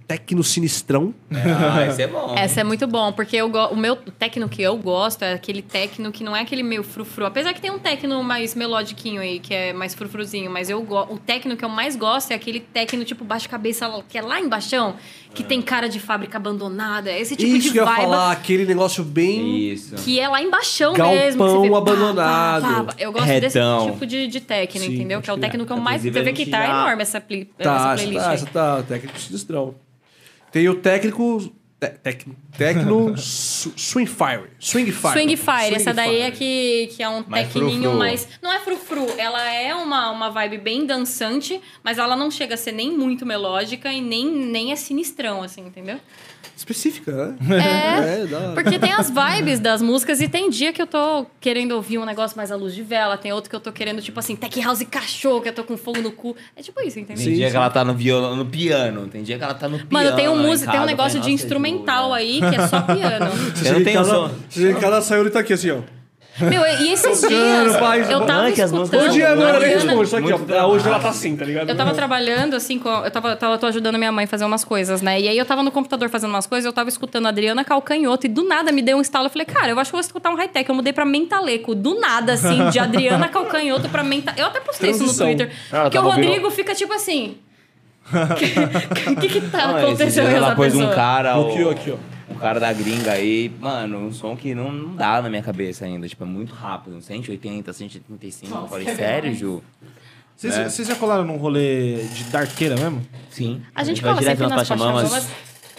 Tecno 0.08 0.42
Sinistrão. 0.42 1.14
Ah, 1.30 1.86
esse 1.88 2.02
é 2.04 2.08
bom. 2.08 2.34
Essa 2.38 2.62
é 2.62 2.64
muito 2.64 2.88
bom, 2.88 3.12
porque 3.12 3.42
go- 3.44 3.68
o 3.68 3.76
meu 3.76 3.98
techno 3.98 4.48
que 4.48 4.62
eu 4.62 4.78
gosto 4.78 5.24
é 5.24 5.34
aquele 5.34 5.62
techno 5.62 6.10
que 6.14 6.24
não 6.24 6.34
é 6.34 6.40
aquele 6.40 6.64
meio 6.64 6.82
frufru. 6.82 7.26
Apesar 7.26 7.54
que 7.54 7.60
tem 7.60 7.72
um 7.72 7.78
techno 7.80 8.24
mais 8.24 8.56
melodiquinho 8.56 9.20
aí, 9.20 9.38
que 9.40 9.54
é 9.54 9.74
mais 9.74 9.94
frufruzinho, 9.94 10.50
mas 10.50 10.70
eu 10.70 10.82
go- 10.82 11.08
o 11.14 11.18
techno 11.18 11.58
que 11.58 11.66
eu 11.66 11.70
mais 11.70 11.98
gosto 11.98 12.32
é 12.32 12.36
aquele 12.36 12.62
techno 12.62 13.04
tipo 13.04 13.26
baixo 13.26 13.50
cabeça, 13.50 13.92
que 14.08 14.18
é 14.18 14.22
lá 14.22 14.40
embaixo, 14.40 14.94
que 15.38 15.44
tem 15.44 15.62
cara 15.62 15.88
de 15.88 16.00
fábrica 16.00 16.38
abandonada. 16.38 17.12
Esse 17.12 17.36
tipo 17.36 17.50
Isso 17.56 17.68
de 17.68 17.72
que 17.74 17.80
eu 17.80 17.84
ia 17.86 17.90
vibe 17.92 18.02
falar, 18.02 18.32
aquele 18.32 18.66
negócio 18.66 19.04
bem. 19.04 19.72
Isso. 19.72 19.96
que 19.96 20.20
é 20.20 20.28
lá 20.28 20.42
embaixo 20.42 20.84
Galpão 20.94 21.12
mesmo. 21.16 21.44
que 21.46 21.52
você 21.52 21.62
vê, 21.62 21.70
pá, 21.70 21.78
abandonado. 21.78 22.62
pá, 22.64 22.84
pá. 22.86 22.94
Eu 22.98 23.12
gosto 23.12 23.26
Retão. 23.26 23.80
desse 23.80 23.92
tipo 23.94 24.06
de, 24.06 24.28
de 24.28 24.42
techno, 24.42 24.82
Sim, 24.82 24.96
entendeu? 24.96 25.22
Que 25.22 25.30
é 25.30 25.34
o 25.34 25.38
crer. 25.38 25.50
techno 25.52 25.66
que 25.66 25.72
eu 25.72 25.78
mais... 25.78 26.04
Inclusive, 26.06 26.14
Você 26.14 26.20
a 26.20 26.24
vê 26.24 26.32
que 26.34 26.44
gente 26.46 26.52
tá 26.52 26.66
já- 26.66 26.70
enorme 26.82 27.02
essa, 27.02 27.22
pli- 27.22 27.46
Tá, 27.46 27.64
essa 27.64 27.72
essa 27.74 27.94
playlist 27.96 28.22
tá, 28.24 28.30
aí. 28.30 28.36
essa 28.36 28.46
tá, 28.48 28.78
o 28.80 28.84
técnico 28.84 29.20
Sinistrão. 29.20 29.76
Tem 30.52 30.68
o 30.70 30.76
técnico. 30.76 31.54
Te- 31.80 31.90
tec- 32.04 32.26
Tecno 32.58 33.16
Swing 33.18 34.08
Fire. 34.08 34.50
Swing 34.60 34.92
Fire. 34.92 35.14
Swing 35.14 35.36
Fire, 35.38 35.76
essa 35.76 35.94
daí 35.94 36.18
é 36.22 36.26
Fire. 36.32 36.38
que, 36.38 36.96
que 36.96 37.04
é 37.04 37.10
um 37.10 37.24
Mais 37.28 37.48
tecninho 37.52 37.94
mais. 37.94 38.28
Não 38.42 38.52
é 38.52 38.60
frufru, 38.60 39.08
ela 39.18 39.44
é 39.52 39.74
uma, 39.76 40.10
uma 40.12 40.30
vibe 40.30 40.58
bem 40.58 40.86
dançante, 40.86 41.62
mas 41.84 41.98
ela 41.98 42.16
não 42.16 42.32
chega 42.32 42.56
a 42.56 42.58
ser 42.58 42.72
nem 42.72 42.92
muito 42.98 43.26
melódica 43.26 43.92
e 43.92 44.02
nem, 44.02 44.26
nem 44.30 44.72
é 44.72 44.76
sinistrão, 44.76 45.44
assim, 45.44 45.62
entendeu? 45.68 46.00
Específica, 46.56 47.12
né? 47.12 47.36
É, 47.58 48.08
É. 48.28 48.54
Porque 48.54 48.78
tem 48.80 48.92
as 48.94 49.10
vibes 49.12 49.60
das 49.60 49.82
músicas 49.82 50.22
e 50.22 50.28
tem 50.28 50.50
dia 50.50 50.72
que 50.74 50.82
eu 50.82 50.88
tô 50.88 51.26
querendo 51.40 51.72
ouvir 51.74 51.98
um 51.98 52.06
negócio 52.06 52.36
mais 52.38 52.52
à 52.52 52.56
luz 52.56 52.74
de 52.74 52.82
vela, 52.84 53.18
tem 53.18 53.32
outro 53.34 53.50
que 53.50 53.56
eu 53.56 53.60
tô 53.60 53.72
querendo, 53.72 54.02
tipo 54.02 54.20
assim, 54.20 54.36
tech 54.36 54.60
house 54.62 54.82
e 54.82 54.86
cachorro, 54.86 55.42
que 55.42 55.50
eu 55.50 55.54
tô 55.54 55.64
com 55.64 55.78
fogo 55.78 56.02
no 56.02 56.12
cu. 56.12 56.36
É 56.56 56.62
tipo 56.62 56.80
isso, 56.82 57.00
entendeu? 57.00 57.24
Tem 57.24 57.34
dia 57.36 57.50
que 57.50 57.56
ela 57.56 57.70
tá 57.70 57.84
no 57.84 57.94
violão, 57.94 58.36
no 58.36 58.46
piano. 58.46 59.08
Tem 59.08 59.24
dia 59.24 59.38
que 59.38 59.44
ela 59.44 59.54
tá 59.54 59.68
no 59.68 59.78
piano. 59.78 59.90
Mano, 59.92 60.16
tem 60.16 60.30
um, 60.30 60.38
música, 60.38 60.72
tem 60.72 60.80
um 60.80 60.86
negócio 60.86 61.20
de 61.20 61.30
"Nossa, 61.32 61.44
instrumental 61.44 62.10
Júlia." 62.10 62.18
aí 62.18 62.40
que 62.40 62.56
é 62.62 62.68
só 62.68 62.82
piano. 62.82 63.26
Eu 63.28 63.36
não 63.36 63.56
chega 63.56 63.80
em 63.80 63.84
tenho 63.84 63.98
casa- 64.00 64.12
som. 64.12 64.32
Você 64.50 64.72
em 64.72 64.76
casa, 64.76 65.02
saiu 65.02 65.22
ele 65.22 65.30
tá 65.30 65.40
aqui 65.40 65.54
assim, 65.54 65.72
ó. 65.72 65.97
Meu, 66.40 66.66
e 66.66 66.94
esses 66.94 67.22
dias 67.28 67.78
pai, 67.78 68.02
eu 68.12 68.26
tava 68.26 68.50
é 68.50 68.52
que 68.52 68.62
escutando... 68.62 69.10
dia, 69.12 69.36
Não, 69.36 69.38
mano. 69.44 69.60
Nem 69.60 69.70
responde. 69.70 70.10
Só 70.10 70.18
aqui, 70.18 70.32
ó. 70.32 70.68
Hoje 70.68 70.88
ela 70.88 71.00
tá 71.00 71.10
assim, 71.10 71.36
tá 71.36 71.44
ligado? 71.46 71.70
Eu 71.70 71.76
tava 71.76 71.94
trabalhando, 71.94 72.56
assim, 72.56 72.78
com, 72.78 72.90
eu 72.90 73.10
tava, 73.10 73.36
tava 73.36 73.58
tô 73.58 73.66
ajudando 73.66 73.98
minha 73.98 74.12
mãe 74.12 74.26
a 74.26 74.28
fazer 74.28 74.46
umas 74.46 74.64
coisas, 74.64 75.02
né? 75.02 75.20
E 75.20 75.28
aí 75.28 75.38
eu 75.38 75.46
tava 75.46 75.64
no 75.64 75.72
computador 75.72 76.10
fazendo 76.10 76.30
umas 76.30 76.46
coisas, 76.46 76.66
eu 76.66 76.74
tava 76.74 76.90
escutando 76.90 77.26
a 77.26 77.30
Adriana 77.30 77.64
Calcanhoto 77.64 78.26
e 78.28 78.30
do 78.30 78.44
nada 78.44 78.72
me 78.72 78.82
deu 78.82 78.98
um 78.98 79.02
estalo. 79.02 79.26
Eu 79.26 79.30
falei, 79.30 79.46
cara, 79.46 79.70
eu 79.70 79.80
acho 79.80 79.90
que 79.90 79.96
vou 79.96 80.02
escutar 80.02 80.30
um 80.30 80.36
high-tech. 80.36 80.70
Eu 80.70 80.76
mudei 80.76 80.94
pra 80.94 81.06
Mentaleco. 81.06 81.74
Do 81.74 82.00
nada, 82.00 82.34
assim, 82.34 82.70
de 82.70 82.80
Adriana 82.80 83.28
Calcanhoto 83.30 83.90
pra 83.90 84.04
Mentaleco. 84.04 84.42
Eu 84.42 84.48
até 84.48 84.60
postei 84.60 84.92
isso 84.92 85.00
Transição. 85.00 85.28
no 85.28 85.36
Twitter. 85.36 85.56
Ah, 85.72 85.82
porque 85.84 85.98
o 85.98 86.02
Rodrigo 86.02 86.52
fica 86.52 86.76
tipo 86.76 86.94
assim. 86.94 87.38
O 89.12 89.16
que, 89.20 89.28
que 89.28 89.42
tá 89.42 89.68
Não, 89.68 89.78
esses 89.78 89.84
acontecendo 89.84 90.26
com 90.30 90.32
ela 90.36 90.48
essa 90.48 90.56
pôs 90.56 90.74
pessoa? 90.74 90.92
um 90.92 90.96
cara. 90.96 91.38
O- 91.38 91.70
aqui, 91.70 91.92
ó. 91.92 92.17
Um 92.30 92.36
cara 92.36 92.60
da 92.60 92.72
gringa 92.74 93.12
aí, 93.12 93.50
mano, 93.60 94.00
um 94.00 94.12
som 94.12 94.36
que 94.36 94.54
não, 94.54 94.72
não 94.72 94.96
dá 94.96 95.22
na 95.22 95.30
minha 95.30 95.42
cabeça 95.42 95.86
ainda. 95.86 96.08
Tipo, 96.08 96.24
é 96.24 96.28
muito 96.28 96.54
rápido. 96.54 97.02
180, 97.02 97.72
135. 97.72 98.54
eu 98.56 98.68
falei, 98.68 98.96
sério, 98.96 99.34
Ju? 99.34 99.64
Vocês, 100.36 100.56
É. 100.58 100.70
vocês 100.70 100.88
já 100.88 100.96
colaram 100.96 101.24
num 101.26 101.38
rolê 101.38 102.04
de 102.14 102.26
darqueira 102.26 102.76
mesmo? 102.76 103.02
Sim. 103.30 103.62
A 103.74 103.84
gente 103.84 104.02
vai 104.02 104.12
cola 104.12 104.22
direto 104.22 104.38
sempre 104.40 104.56
nas 104.56 104.68
Pachamamas. 104.68 105.04
Pachamamas. 105.04 105.30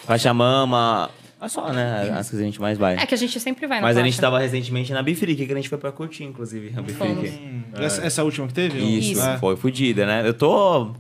Pachamama. 0.07 1.11
É 1.41 1.49
só, 1.49 1.73
né? 1.73 2.11
As 2.19 2.29
que 2.31 2.35
a 2.37 2.41
gente 2.41 2.61
mais 2.61 2.77
vai. 2.77 2.97
É 2.97 3.07
que 3.07 3.15
a 3.15 3.17
gente 3.19 3.39
sempre 3.39 3.67
vai 3.69 3.81
na 3.81 3.87
Mas 3.87 3.97
a 3.97 4.03
gente 4.03 4.21
tava 4.21 4.41
recentemente 4.41 4.93
na 4.93 5.03
Bifrique, 5.03 5.47
que 5.47 5.53
a 5.53 5.57
gente 5.57 5.69
foi 5.69 5.79
pra 5.79 5.93
curtir, 5.93 6.25
inclusive, 6.25 6.73
a 6.77 6.83
Bifrique. 6.83 7.63
Essa, 7.75 8.05
essa 8.05 8.25
última 8.25 8.49
que 8.49 8.55
teve? 8.55 8.79
Isso, 8.81 9.21
É. 9.21 9.39
foi 9.39 9.55
fodida, 9.57 10.05
né? 10.05 10.27
Eu 10.27 10.35
tô 10.35 10.93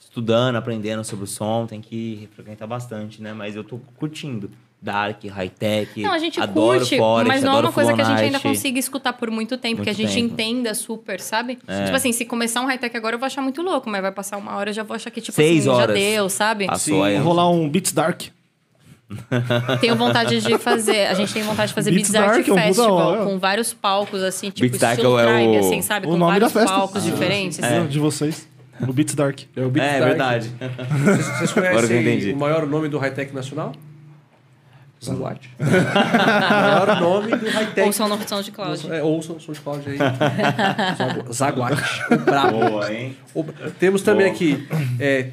estudando, 0.00 0.56
aprendendo 0.56 1.04
sobre 1.04 1.24
o 1.24 1.28
som, 1.28 1.66
tem 1.66 1.80
que 1.80 2.28
frequentar 2.34 2.66
bastante, 2.66 3.22
né? 3.22 3.32
Mas 3.32 3.54
eu 3.54 3.62
tô 3.62 3.78
curtindo. 3.96 4.50
Dark, 4.80 5.24
high-tech, 5.24 6.00
Não, 6.02 6.12
a 6.12 6.18
gente 6.18 6.38
adoro 6.40 6.78
curte, 6.78 6.96
Forest, 6.98 7.28
mas 7.28 7.42
não 7.42 7.56
é 7.56 7.60
uma 7.60 7.72
coisa 7.72 7.92
que 7.94 8.00
a 8.00 8.04
gente 8.04 8.20
ainda 8.20 8.38
consiga 8.38 8.78
escutar 8.78 9.14
por 9.14 9.30
muito 9.30 9.56
tempo, 9.56 9.82
que 9.82 9.88
a 9.90 9.92
Muito 9.92 10.06
gente 10.06 10.14
tempo. 10.14 10.32
entenda 10.34 10.74
super, 10.74 11.18
sabe? 11.20 11.58
É. 11.66 11.84
Tipo 11.84 11.96
assim, 11.96 12.12
se 12.12 12.24
começar 12.24 12.60
um 12.60 12.66
high-tech 12.66 12.96
agora 12.96 13.14
eu 13.16 13.18
vou 13.18 13.26
achar 13.26 13.42
muito 13.42 13.62
louco, 13.62 13.88
mas 13.90 14.00
vai 14.02 14.12
passar 14.12 14.36
uma 14.36 14.54
hora 14.54 14.70
eu 14.70 14.74
já 14.74 14.82
vou 14.82 14.94
achar 14.94 15.10
que, 15.10 15.20
tipo 15.20 15.34
Seis 15.34 15.66
assim, 15.66 15.68
horas. 15.70 15.88
já 15.88 15.92
deu, 15.94 16.28
sabe? 16.28 16.66
Passou 16.66 17.02
aí. 17.02 17.16
Rolar 17.16 17.50
um 17.50 17.68
Beats 17.68 17.92
Dark. 17.92 18.22
Tenho 19.80 19.96
vontade 19.96 20.40
de 20.40 20.58
fazer, 20.58 21.06
a 21.06 21.14
gente 21.14 21.32
tem 21.32 21.42
vontade 21.42 21.68
de 21.68 21.74
fazer 21.74 21.90
Beats 21.92 22.10
Beats 22.10 22.22
Art 22.24 22.36
Dark 22.36 22.48
é 22.48 22.52
um 22.52 22.56
Festival, 22.56 22.92
hora. 22.96 23.24
com 23.24 23.38
vários 23.38 23.72
palcos, 23.72 24.22
assim, 24.22 24.50
tipo 24.50 24.62
Beats 24.62 24.80
Dark 24.80 24.98
é 24.98 25.06
o- 25.06 25.16
tribe, 25.16 25.56
assim, 25.58 25.80
sabe? 25.82 26.06
o 26.06 26.10
Com 26.10 26.16
nome 26.16 26.40
da 26.40 26.48
vários 26.48 26.52
festa. 26.52 26.68
palcos 26.76 27.04
diferentes. 27.04 27.58
Não, 27.58 27.86
De 27.86 27.98
vocês. 27.98 28.48
No 28.80 28.92
Beats 28.92 29.14
Dark. 29.14 29.40
É 29.56 29.62
o 29.62 29.70
Beat 29.70 29.84
É, 29.86 29.98
Dark. 30.00 30.08
verdade. 30.10 30.50
Vocês, 31.04 31.26
vocês 31.38 31.50
Agora 31.56 31.86
que 31.86 31.92
eu 31.94 32.00
entendi. 32.00 32.04
conhecem 32.10 32.32
o 32.34 32.36
maior 32.38 32.66
nome 32.66 32.88
do 32.88 32.98
high-tech 32.98 33.32
nacional? 33.34 33.72
Zaguate. 35.04 35.50
o 35.58 35.64
maior 36.50 37.00
nome 37.00 37.36
do 37.36 37.48
high-tech. 37.50 37.86
Ou 37.86 37.92
são 37.92 38.08
no 38.08 38.28
som 38.28 38.40
de 38.42 38.50
cloud. 38.50 38.92
É, 38.92 39.02
ouçam 39.02 39.36
o 39.36 39.54
Cláudio 39.62 39.92
aí. 39.92 39.98
Zagu- 40.96 41.32
Zaguate. 41.32 41.82
O 42.12 42.16
brabo. 42.18 42.58
Boa, 42.70 42.92
hein? 42.92 43.16
O- 43.34 43.44
Temos 43.78 44.02
também 44.02 44.26
Boa. 44.26 44.34
aqui. 44.36 44.66
é, 44.98 45.30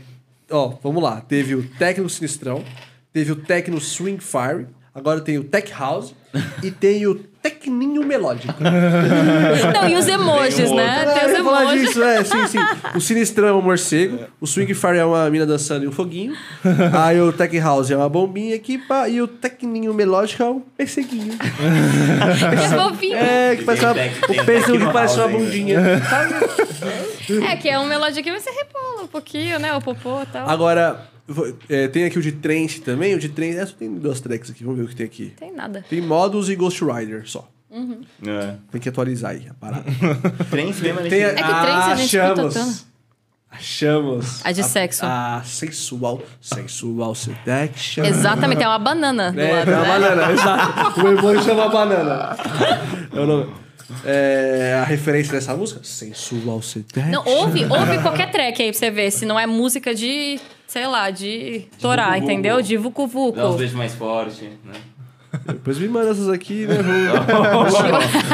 ó, 0.52 0.74
vamos 0.84 1.02
lá. 1.02 1.22
Teve 1.22 1.56
o 1.56 1.64
Tecno 1.64 2.10
Sinistrão. 2.10 2.64
Teve 3.12 3.32
o 3.32 3.36
Tecno 3.36 3.80
Swing 3.80 4.20
Fire. 4.22 4.68
Agora 4.94 5.22
tem 5.22 5.38
o 5.38 5.44
Tech 5.44 5.72
House 5.74 6.14
e 6.62 6.70
tem 6.70 7.08
o 7.08 7.16
Tecninho 7.44 8.04
Melódico. 8.06 8.54
Não, 8.64 9.90
e 9.90 9.96
os 9.96 10.08
emojis, 10.08 10.72
né? 10.72 11.06
Ah, 11.06 11.20
Tem 11.20 11.32
os 11.34 11.38
falar 11.40 11.62
emojis. 11.64 11.88
disso, 11.90 12.02
é, 12.02 12.24
sim, 12.24 12.48
sim. 12.48 12.58
O 12.96 13.02
Sinistrão 13.02 13.48
é 13.50 13.54
um 13.54 13.62
morcego, 13.62 14.20
o 14.40 14.48
Swing 14.48 14.74
Fire 14.74 14.98
é 14.98 15.04
uma 15.06 15.30
mina 15.30 15.46
dançando 15.46 15.84
e 15.84 15.88
um 15.88 15.92
foguinho, 15.92 16.34
aí 16.98 17.20
o 17.20 17.34
Tech 17.34 17.60
House 17.60 17.92
é 17.92 17.98
uma 17.98 18.08
bombinha 18.08 18.56
aqui, 18.56 18.78
pá, 18.78 19.10
e 19.10 19.22
o 19.22 19.28
Tecninho 19.28 19.94
Melódico 19.94 20.42
é 20.42 20.46
um 20.50 20.62
perseguinho. 20.62 21.38
Que 22.64 22.70
fofinho. 22.76 23.18
É, 23.18 23.56
que 23.58 23.64
parece 23.64 23.86
uma, 23.86 23.92
o 23.94 24.46
perseguinho 24.46 24.88
que 24.88 24.94
parece 24.94 25.20
uma 25.20 25.28
bundinha. 25.28 25.80
É, 27.50 27.56
que 27.58 27.70
é 27.70 27.78
uma 27.78 27.88
melodia 27.88 28.24
que 28.24 28.32
você 28.32 28.50
rebola 28.50 29.04
um 29.04 29.08
pouquinho, 29.08 29.60
né? 29.60 29.74
O 29.74 29.82
popô 29.82 30.22
e 30.22 30.26
tal. 30.28 30.50
Agora, 30.50 31.08
é, 31.70 31.88
tem 31.88 32.06
aqui 32.06 32.20
o 32.20 32.22
de 32.22 32.32
trance 32.34 32.82
também, 32.82 33.16
o 33.16 33.20
de 33.20 33.30
trance, 33.30 33.58
é, 33.58 33.66
só 33.66 33.74
tem 33.78 33.94
duas 33.94 34.20
tracks 34.20 34.50
aqui, 34.52 34.64
vamos 34.64 34.80
ver 34.80 34.86
o 34.86 34.88
que 34.90 34.96
tem 34.96 35.06
aqui. 35.06 35.34
Tem 35.38 35.52
nada. 35.54 35.86
Tem 35.90 36.02
Modus 36.02 36.50
e 36.50 36.56
Ghost 36.56 36.84
Rider 36.84 37.24
só. 37.26 37.50
É. 38.26 38.56
Tem 38.72 38.80
que 38.80 38.88
atualizar 38.88 39.32
aí 39.32 39.48
a 39.50 39.54
parada. 39.56 39.84
Trem 40.52 40.68
mesmo? 40.74 41.02
Tem 41.10 41.24
É 41.24 41.34
que 41.34 41.42
trance 41.42 41.92
a 41.92 41.96
gente 41.96 42.20
achamos. 42.20 42.86
Achamos. 43.50 44.42
A 44.44 44.52
de 44.52 44.64
sexo. 44.64 45.06
A, 45.06 45.42
sensual, 45.46 46.22
sensual 46.42 47.14
seduction. 47.16 48.04
Exatamente, 48.04 48.64
é 48.64 48.68
uma 48.68 48.78
banana 48.80 49.32
do 49.32 49.40
É, 49.40 49.52
lado, 49.54 49.66
tem 49.66 49.74
uma 49.76 49.82
né? 49.84 49.88
banana, 49.88 50.32
exato. 50.32 51.02
O 51.02 51.08
emoji 51.08 51.44
chama 51.44 51.70
banana. 51.70 52.36
É 53.16 53.20
o 53.20 53.26
nome. 53.28 53.54
É, 54.06 54.80
a 54.82 54.84
referência 54.86 55.34
dessa 55.34 55.56
música? 55.56 55.82
Sensual 55.84 56.62
seduction. 56.64 57.12
Não, 57.12 57.24
ouve, 57.26 57.66
ouve 57.66 58.00
qualquer 58.02 58.32
track 58.32 58.62
aí 58.62 58.72
pra 58.72 58.80
você 58.80 58.90
ver, 58.90 59.12
se 59.12 59.24
não 59.26 59.40
é 59.40 59.46
música 59.46 59.94
de, 59.94 60.40
sei 60.74 60.88
lá, 60.88 61.12
de 61.12 61.68
torar, 61.80 62.14
vucu-vucu. 62.14 62.24
entendeu? 62.32 62.60
De 62.60 62.76
vucu 62.78 63.06
vucu. 63.06 63.38
Dá 63.38 63.48
uns 63.48 63.58
beijos 63.58 63.76
mais 63.76 63.94
fortes, 63.94 64.42
né? 64.42 64.74
Depois 65.46 65.80
me 65.80 65.88
manda 65.88 66.12
essas 66.12 66.30
aqui, 66.30 66.68
né? 66.68 66.76
Vamos, 67.28 67.74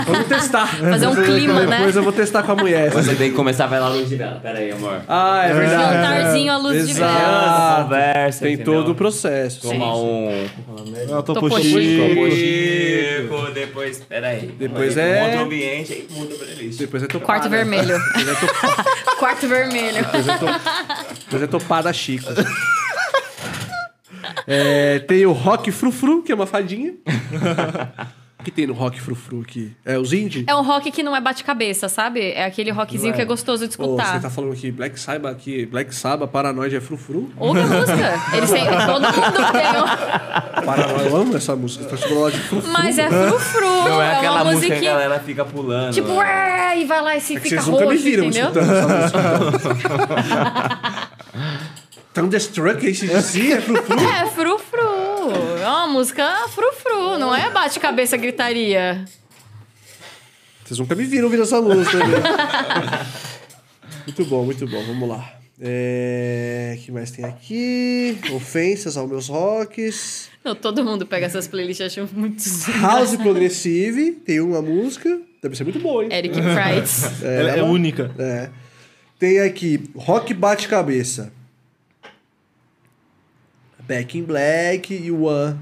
vamos 0.05 0.27
testar. 0.27 0.67
Fazer 0.67 1.07
um 1.07 1.15
clima, 1.15 1.61
né? 1.65 1.77
Depois 1.77 1.95
eu 1.95 2.03
vou 2.03 2.11
testar 2.11 2.43
com 2.43 2.51
a 2.51 2.55
mulher. 2.55 2.89
Você 2.91 3.15
tem 3.15 3.29
que 3.29 3.35
começar 3.35 3.63
a 3.65 3.67
ver 3.67 3.79
lá 3.79 3.85
a 3.87 3.89
luz 3.89 4.09
de 4.09 4.15
vela. 4.17 4.39
Pera 4.41 4.59
aí, 4.59 4.71
amor. 4.71 5.01
Ah, 5.07 5.45
é 5.45 5.53
verdade. 5.53 5.93
Jantarzinho 5.93 6.51
à 6.51 6.57
luz 6.57 6.85
de 6.85 6.91
Exato. 6.91 7.13
vela. 7.13 7.83
Conversa, 7.83 8.39
Tem 8.41 8.53
entendeu? 8.53 8.73
todo 8.73 8.91
o 8.91 8.95
processo. 8.95 9.61
Tomar 9.61 9.95
um... 9.95 10.45
Ah, 11.11 11.21
Topo 11.21 11.33
Topo 11.49 11.61
Chico. 11.61 12.09
Topo 12.09 12.31
Chico, 12.31 13.53
depois... 13.53 13.99
Pera 13.99 14.27
aí. 14.27 14.53
Depois 14.59 14.97
Aí, 14.97 15.03
é- 15.09 15.21
Um 15.21 15.25
outro 15.25 15.39
ambiente, 15.41 15.93
aí 15.93 16.07
muda 16.11 16.35
a 16.35 16.37
playlist. 16.37 16.79
Depois 16.79 17.03
é 17.03 17.07
topada. 17.07 17.25
Quarto 17.39 17.49
vermelho. 17.49 17.97
Depois 17.97 18.27
é, 18.27 18.33
to... 18.35 19.15
Quarto 19.17 19.47
vermelho. 19.47 19.97
Depois 20.03 20.27
é. 20.27 20.37
Depois 21.25 21.43
é 21.43 21.47
topada 21.47 21.93
Chico. 21.93 22.25
É, 24.47 24.99
tem 24.99 25.25
o 25.25 25.31
Rock 25.31 25.71
Frufru, 25.71 26.21
que 26.23 26.31
é 26.31 26.35
uma 26.35 26.45
fadinha. 26.47 26.93
O 28.39 28.43
que 28.43 28.51
tem 28.51 28.65
no 28.65 28.73
Rock 28.73 29.01
Frufru 29.01 29.41
aqui? 29.41 29.73
É 29.85 29.97
os 29.97 30.13
indie? 30.13 30.45
É 30.47 30.55
um 30.55 30.61
rock 30.63 30.89
que 30.91 31.03
não 31.03 31.13
é 31.15 31.19
bate-cabeça, 31.19 31.89
sabe? 31.89 32.31
É 32.31 32.45
aquele 32.45 32.71
rockzinho 32.71 33.13
que 33.13 33.21
é 33.21 33.25
gostoso 33.25 33.65
de 33.65 33.71
escutar. 33.71 34.13
você 34.15 34.19
tá 34.21 34.29
falando 34.29 34.55
que 34.55 34.71
Black 34.71 34.97
Sabbath 34.99 35.33
aqui, 35.33 35.65
Black 35.65 35.93
Sabbath, 35.93 36.29
Paranoid 36.31 36.73
é 36.73 36.79
frufru? 36.79 37.29
Ouve 37.37 37.59
a 37.59 37.67
música. 37.67 38.21
Eles 38.37 38.49
têm, 38.49 38.63
todo 38.65 39.01
mundo 39.01 39.51
tem 39.51 40.61
um... 40.61 40.65
Paranoid, 40.65 41.05
eu 41.05 41.15
amo 41.17 41.35
essa 41.35 41.55
música. 41.55 41.83
Você 41.83 41.89
tá 41.89 41.97
chamando 41.97 42.19
ela 42.21 42.31
de 42.31 42.39
frufru. 42.39 42.71
Mas 42.71 42.97
é 42.97 43.09
frufru. 43.09 43.65
Não 43.89 44.01
é 44.01 44.15
aquela 44.15 44.41
uma 44.43 44.51
música 44.53 44.79
que 44.79 44.87
a 44.87 44.91
galera 44.91 45.19
fica 45.19 45.43
pulando. 45.43 45.93
Tipo, 45.93 46.07
né? 46.07 46.15
ué, 46.17 46.79
e 46.79 46.85
vai 46.85 47.01
lá 47.01 47.15
e 47.17 47.21
se 47.21 47.35
É 47.35 47.39
fica 47.41 47.55
vocês 47.61 47.67
nunca 47.67 47.85
me 47.85 47.91
roxo, 47.91 48.03
viram 48.03 48.25
entendeu? 48.25 48.47
escutando 48.49 48.71
essa 48.73 49.67
música. 49.67 49.89
Thunderstruck, 52.19 52.85
esse 52.85 53.07
DC 53.07 53.53
é 53.53 53.61
frufru? 53.61 53.95
É 54.03 54.25
frufru. 54.27 55.59
É 55.61 55.67
uma 55.67 55.87
música 55.87 56.47
frufru, 56.49 57.17
não 57.17 57.33
é 57.33 57.49
bate-cabeça 57.49 58.17
gritaria. 58.17 59.05
Vocês 60.65 60.77
nunca 60.79 60.95
me 60.95 61.05
viram 61.05 61.25
ouvir 61.25 61.39
essa 61.39 61.61
música. 61.61 61.97
Né? 61.97 62.17
muito 64.05 64.25
bom, 64.25 64.43
muito 64.43 64.67
bom. 64.67 64.83
Vamos 64.85 65.07
lá. 65.07 65.33
É... 65.61 66.75
O 66.77 66.81
que 66.81 66.91
mais 66.91 67.09
tem 67.09 67.23
aqui? 67.23 68.17
Ofensas 68.33 68.97
aos 68.97 69.09
meus 69.09 69.29
rocks. 69.29 70.29
Não, 70.43 70.55
todo 70.55 70.83
mundo 70.83 71.05
pega 71.05 71.25
essas 71.25 71.47
playlists 71.47 71.95
e 71.95 72.01
acha 72.01 72.09
muito... 72.13 72.43
House 72.81 73.15
Progressive, 73.15 74.11
tem 74.11 74.41
uma 74.41 74.61
música. 74.61 75.21
Deve 75.41 75.55
ser 75.55 75.63
muito 75.63 75.79
boa, 75.79 76.03
hein? 76.03 76.09
Eric 76.11 76.35
Price. 76.35 77.05
Ela 77.23 77.51
é 77.51 77.59
ela- 77.59 77.69
única. 77.69 78.11
É. 78.19 78.49
Tem 79.17 79.39
aqui 79.39 79.89
Rock 79.95 80.33
Bate-Cabeça. 80.33 81.38
Back 83.89 84.19
in 84.19 84.23
Black 84.23 84.93
e 84.93 85.11
One. 85.11 85.57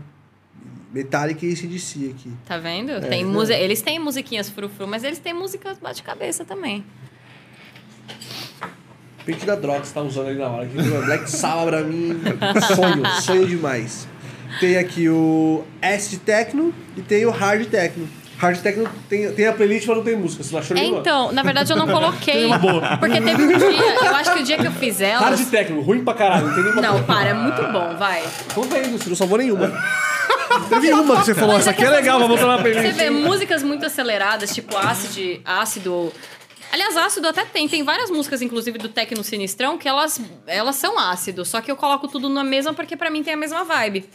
Metallica 0.92 1.46
e 1.46 1.54
ACDC 1.54 2.14
aqui. 2.14 2.32
Tá 2.46 2.58
vendo? 2.58 2.92
É, 2.92 3.00
tem 3.00 3.24
música, 3.24 3.58
eles 3.58 3.82
têm 3.82 4.00
musiquinhas 4.00 4.50
frufru, 4.50 4.86
mas 4.86 5.04
eles 5.04 5.20
têm 5.20 5.34
músicas 5.34 5.78
bate-cabeça 5.78 6.44
também. 6.44 6.84
Pente 9.26 9.46
da 9.46 9.56
droga 9.56 9.82
que 9.82 9.88
você 9.88 9.94
tá 9.94 10.02
usando 10.02 10.28
ali 10.28 10.40
na 10.40 10.50
hora. 10.50 10.66
Black 11.06 11.30
Sabbath 11.30 11.68
pra 11.68 11.84
mim, 11.84 12.20
sonho, 12.76 13.22
sonho 13.22 13.48
demais. 13.48 14.08
Tem 14.60 14.78
aqui 14.78 15.08
o 15.08 15.64
Acid 15.82 16.20
Techno 16.22 16.74
e 16.98 17.02
tem 17.02 17.26
o 17.26 17.30
Hard 17.30 17.66
Techno. 17.68 18.08
Hard 18.38 18.60
Techno 18.60 18.88
tem, 19.10 19.32
tem 19.32 19.48
a 19.48 19.54
playlist, 19.54 19.88
mas 19.88 19.98
não 19.98 20.04
tem 20.04 20.16
música. 20.16 20.44
Você 20.44 20.52
não 20.54 20.60
achou 20.60 20.76
nenhuma? 20.78 21.00
Então, 21.00 21.32
na 21.32 21.42
verdade 21.42 21.72
eu 21.72 21.78
não 21.78 21.88
coloquei. 21.88 22.48
Porque 23.00 23.20
teve 23.22 23.44
um 23.44 23.58
dia, 23.58 24.06
eu 24.06 24.16
acho 24.16 24.34
que 24.34 24.40
o 24.40 24.44
dia 24.44 24.58
que 24.58 24.68
eu 24.68 24.72
fiz 24.72 25.02
elas. 25.02 25.40
Hard 25.40 25.50
Techno, 25.50 25.82
ruim 25.82 26.04
pra 26.04 26.14
caralho. 26.14 26.48
Não 26.48 26.54
tem 26.54 26.64
nenhuma 26.64 26.82
Não, 26.82 27.04
para, 27.04 27.30
é 27.30 27.34
muito 27.34 27.62
bom, 27.72 27.96
vai. 27.98 28.24
Vendo, 28.70 28.98
você 28.98 29.10
não 29.10 29.16
salvou 29.16 29.38
nenhuma. 29.38 29.72
Teve 30.70 30.94
uma 30.94 31.18
que 31.20 31.26
você 31.26 31.36
falou, 31.36 31.58
essa 31.58 31.72
aqui 31.72 31.84
é 31.84 31.90
legal, 31.90 32.20
vou 32.20 32.30
botar 32.30 32.46
na 32.48 32.58
Você 32.58 32.64
playlist. 32.64 32.98
vê 32.98 33.10
músicas 33.10 33.64
muito 33.64 33.86
aceleradas, 33.86 34.54
tipo 34.54 34.76
ácido, 34.78 35.42
ácido. 35.44 36.14
Aliás, 36.72 36.98
ácido 36.98 37.28
até 37.28 37.46
tem. 37.46 37.68
Tem 37.68 37.84
várias 37.84 38.10
músicas, 38.10 38.42
inclusive, 38.42 38.78
do 38.78 38.90
Tecno 38.90 39.24
Sinistrão, 39.24 39.78
que 39.78 39.88
elas, 39.88 40.20
elas 40.46 40.76
são 40.76 41.00
ácido. 41.00 41.46
Só 41.46 41.62
que 41.62 41.72
eu 41.72 41.76
coloco 41.76 42.08
tudo 42.08 42.30
na 42.30 42.44
mesma 42.44 42.74
porque 42.74 42.96
pra 42.96 43.10
mim 43.10 43.24
tem 43.24 43.34
a 43.34 43.38
mesma 43.38 43.64
vibe. 43.64 44.10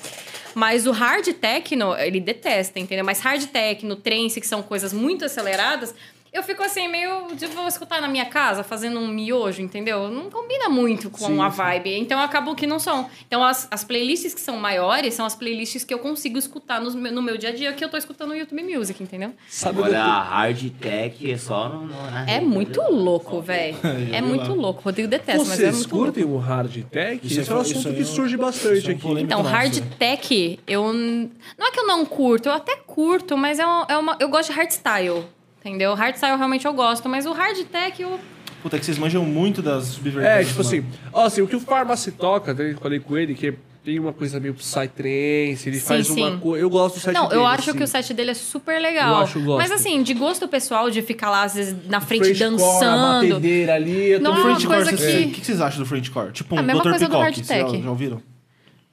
Mas 0.55 0.87
o 0.87 0.93
hard 0.93 1.27
techno, 1.35 1.97
ele 1.97 2.21
detesta, 2.21 2.79
entendeu? 2.79 3.05
Mas 3.05 3.21
hard 3.21 3.47
techno, 3.47 3.97
trance, 3.97 4.41
que 4.41 4.47
são 4.47 4.63
coisas 4.63 4.93
muito 4.93 5.25
aceleradas, 5.25 5.95
eu 6.33 6.43
fico 6.43 6.63
assim, 6.63 6.89
meio. 6.89 7.27
de 7.37 7.47
vou 7.47 7.67
escutar 7.69 8.01
na 8.01 8.09
minha 8.09 8.25
casa, 8.25 8.63
fazendo 8.65 8.99
um 8.99 9.07
miojo, 9.09 9.61
entendeu? 9.61 10.09
Não 10.11 10.31
combina 10.31 10.69
muito 10.69 11.11
com 11.11 11.27
Sim, 11.27 11.41
a 11.41 11.51
sim. 11.51 11.57
vibe. 11.57 11.99
Então 11.99 12.19
acabam 12.21 12.55
que 12.55 12.67
não 12.67 12.79
são. 12.79 13.09
Então 13.27 13.45
as, 13.45 13.69
as 13.71 13.85
playlists 13.85 14.33
que 14.35 14.41
são 14.41 14.57
maiores 14.57 15.15
são 15.15 15.27
as 15.27 15.35
playlists 15.35 15.85
que 15.85 15.93
eu 15.93 15.99
consigo 15.99 16.39
escutar 16.39 16.81
meu- 16.81 17.13
no 17.13 17.21
meu 17.23 17.37
dia 17.37 17.51
a 17.51 17.55
dia, 17.55 17.73
que 17.73 17.85
eu 17.85 17.89
tô 17.91 17.97
escutando 17.97 18.31
no 18.31 18.37
YouTube 18.37 18.63
Music, 18.63 19.03
entendeu? 19.03 19.33
Sabe 19.49 19.79
Agora 19.81 20.01
a 20.03 20.23
hard 20.23 20.71
tech 20.81 21.31
é 21.31 21.37
só 21.37 21.69
no, 21.69 21.87
no, 21.87 22.11
na 22.11 22.29
É 22.31 22.41
muito 22.41 22.81
louco, 22.91 23.41
velho. 23.41 23.77
É 24.13 24.21
muito 24.21 24.53
louco. 24.55 24.83
Rodrigo 24.83 25.09
detesta, 25.09 25.39
mas 25.45 25.53
é 25.53 25.57
Vocês 25.65 25.77
muito 25.77 25.95
louco. 25.95 26.05
curtem 26.13 26.25
o 26.25 26.37
hard 26.39 26.83
tech? 26.85 27.27
Isso 27.27 27.41
Isso, 27.41 27.51
é- 27.53 27.55
é 27.55 27.59
um 27.59 27.63
isso 27.63 27.71
assunto 27.79 27.93
que 27.95 28.01
é 28.01 28.03
um- 28.03 28.07
surge 28.07 28.35
isso 28.35 28.45
bastante 28.45 28.87
é 28.91 28.93
um 28.93 28.97
aqui. 28.97 29.21
Então, 29.23 29.43
Nossa. 29.43 29.55
hard 29.55 29.81
tech, 29.99 30.61
eu. 30.67 30.93
Não 30.93 31.67
é 31.67 31.71
que 31.71 31.81
eu 31.81 31.87
não 31.87 32.05
curto, 32.07 32.49
eu 32.49 32.53
até 32.53 32.77
curto, 32.77 33.37
mas 33.37 33.59
é 33.59 33.65
uma, 33.67 33.87
é 33.89 33.97
uma- 33.97 34.17
eu 34.21 34.29
gosto 34.29 34.51
de 34.51 34.57
hardstyle. 34.57 35.25
Entendeu? 35.65 35.95
Hardstyle 35.95 36.37
realmente 36.37 36.67
eu 36.67 36.73
gosto, 36.73 37.09
mas 37.09 37.25
o 37.25 37.33
hard 37.33 37.57
tech 37.67 38.03
eu. 38.03 38.19
Puta, 38.63 38.77
é 38.77 38.79
que 38.79 38.85
vocês 38.85 38.99
manjam 38.99 39.25
muito 39.25 39.61
das 39.63 39.85
subvertentes. 39.87 40.29
É, 40.37 40.45
tipo 40.45 40.57
mano. 40.59 40.69
assim, 40.69 40.85
ó, 41.13 41.25
assim, 41.25 41.41
o 41.43 41.47
que 41.49 41.57
o 41.57 41.61
Farmacy 41.61 42.13
toca, 42.13 42.53
até 42.53 42.75
falei 42.75 43.01
com 43.01 43.17
ele, 43.17 43.35
que 43.35 43.55
tem 43.85 43.99
uma 43.99 44.13
coisa 44.13 44.39
meio 44.39 44.55
psytrance, 44.55 45.69
ele 45.69 45.79
Sim, 45.79 45.87
faz 45.87 46.07
sim. 46.07 46.23
uma 46.25 46.39
coisa. 46.39 46.63
Eu 46.65 46.71
gosto 46.71 46.95
do 46.97 47.01
set 47.01 47.13
Não, 47.13 47.27
dele. 47.29 47.41
eu 47.41 47.47
acho 47.47 47.71
assim. 47.71 47.79
que 47.79 47.85
o 47.85 47.87
set 47.89 48.15
dele 48.15 48.31
é 48.31 48.35
super 48.35 48.81
legal. 48.81 49.09
Eu 49.11 49.17
acho, 49.23 49.41
gosto. 49.41 49.59
Mas 49.59 49.71
assim, 49.73 50.03
de 50.03 50.15
gosto 50.15 50.47
pessoal, 50.47 50.91
de 50.91 51.03
ficar 51.03 51.31
lá, 51.31 51.43
às 51.43 51.55
vezes, 51.55 51.75
na 51.89 52.01
frente 52.01 52.23
French 52.35 52.39
core, 52.39 52.47
a 52.47 52.51
dançando. 52.51 53.37
ali. 53.73 54.11
Eu 54.11 54.19
tô 54.21 54.25
Não, 54.25 54.31
é 54.33 54.35
uma 54.35 54.43
French 54.45 54.67
core, 54.67 54.77
coisa 54.85 54.97
vocês- 54.97 55.17
que- 55.25 55.29
O 55.29 55.31
que 55.33 55.45
vocês 55.47 55.61
acham 55.61 55.79
do 55.81 55.87
French 55.87 56.11
core? 56.11 56.33
Tipo 56.33 56.55
um 56.55 56.59
A 56.59 56.63
mesma 56.63 56.83
Dr. 56.83 56.91
coisa 56.91 57.05
do 57.07 57.11
Peacock, 57.11 57.23
hard 57.25 57.35
vocês 57.35 57.49
tech. 57.49 57.77
Já, 57.77 57.83
já 57.83 57.91
ouviram? 57.91 58.23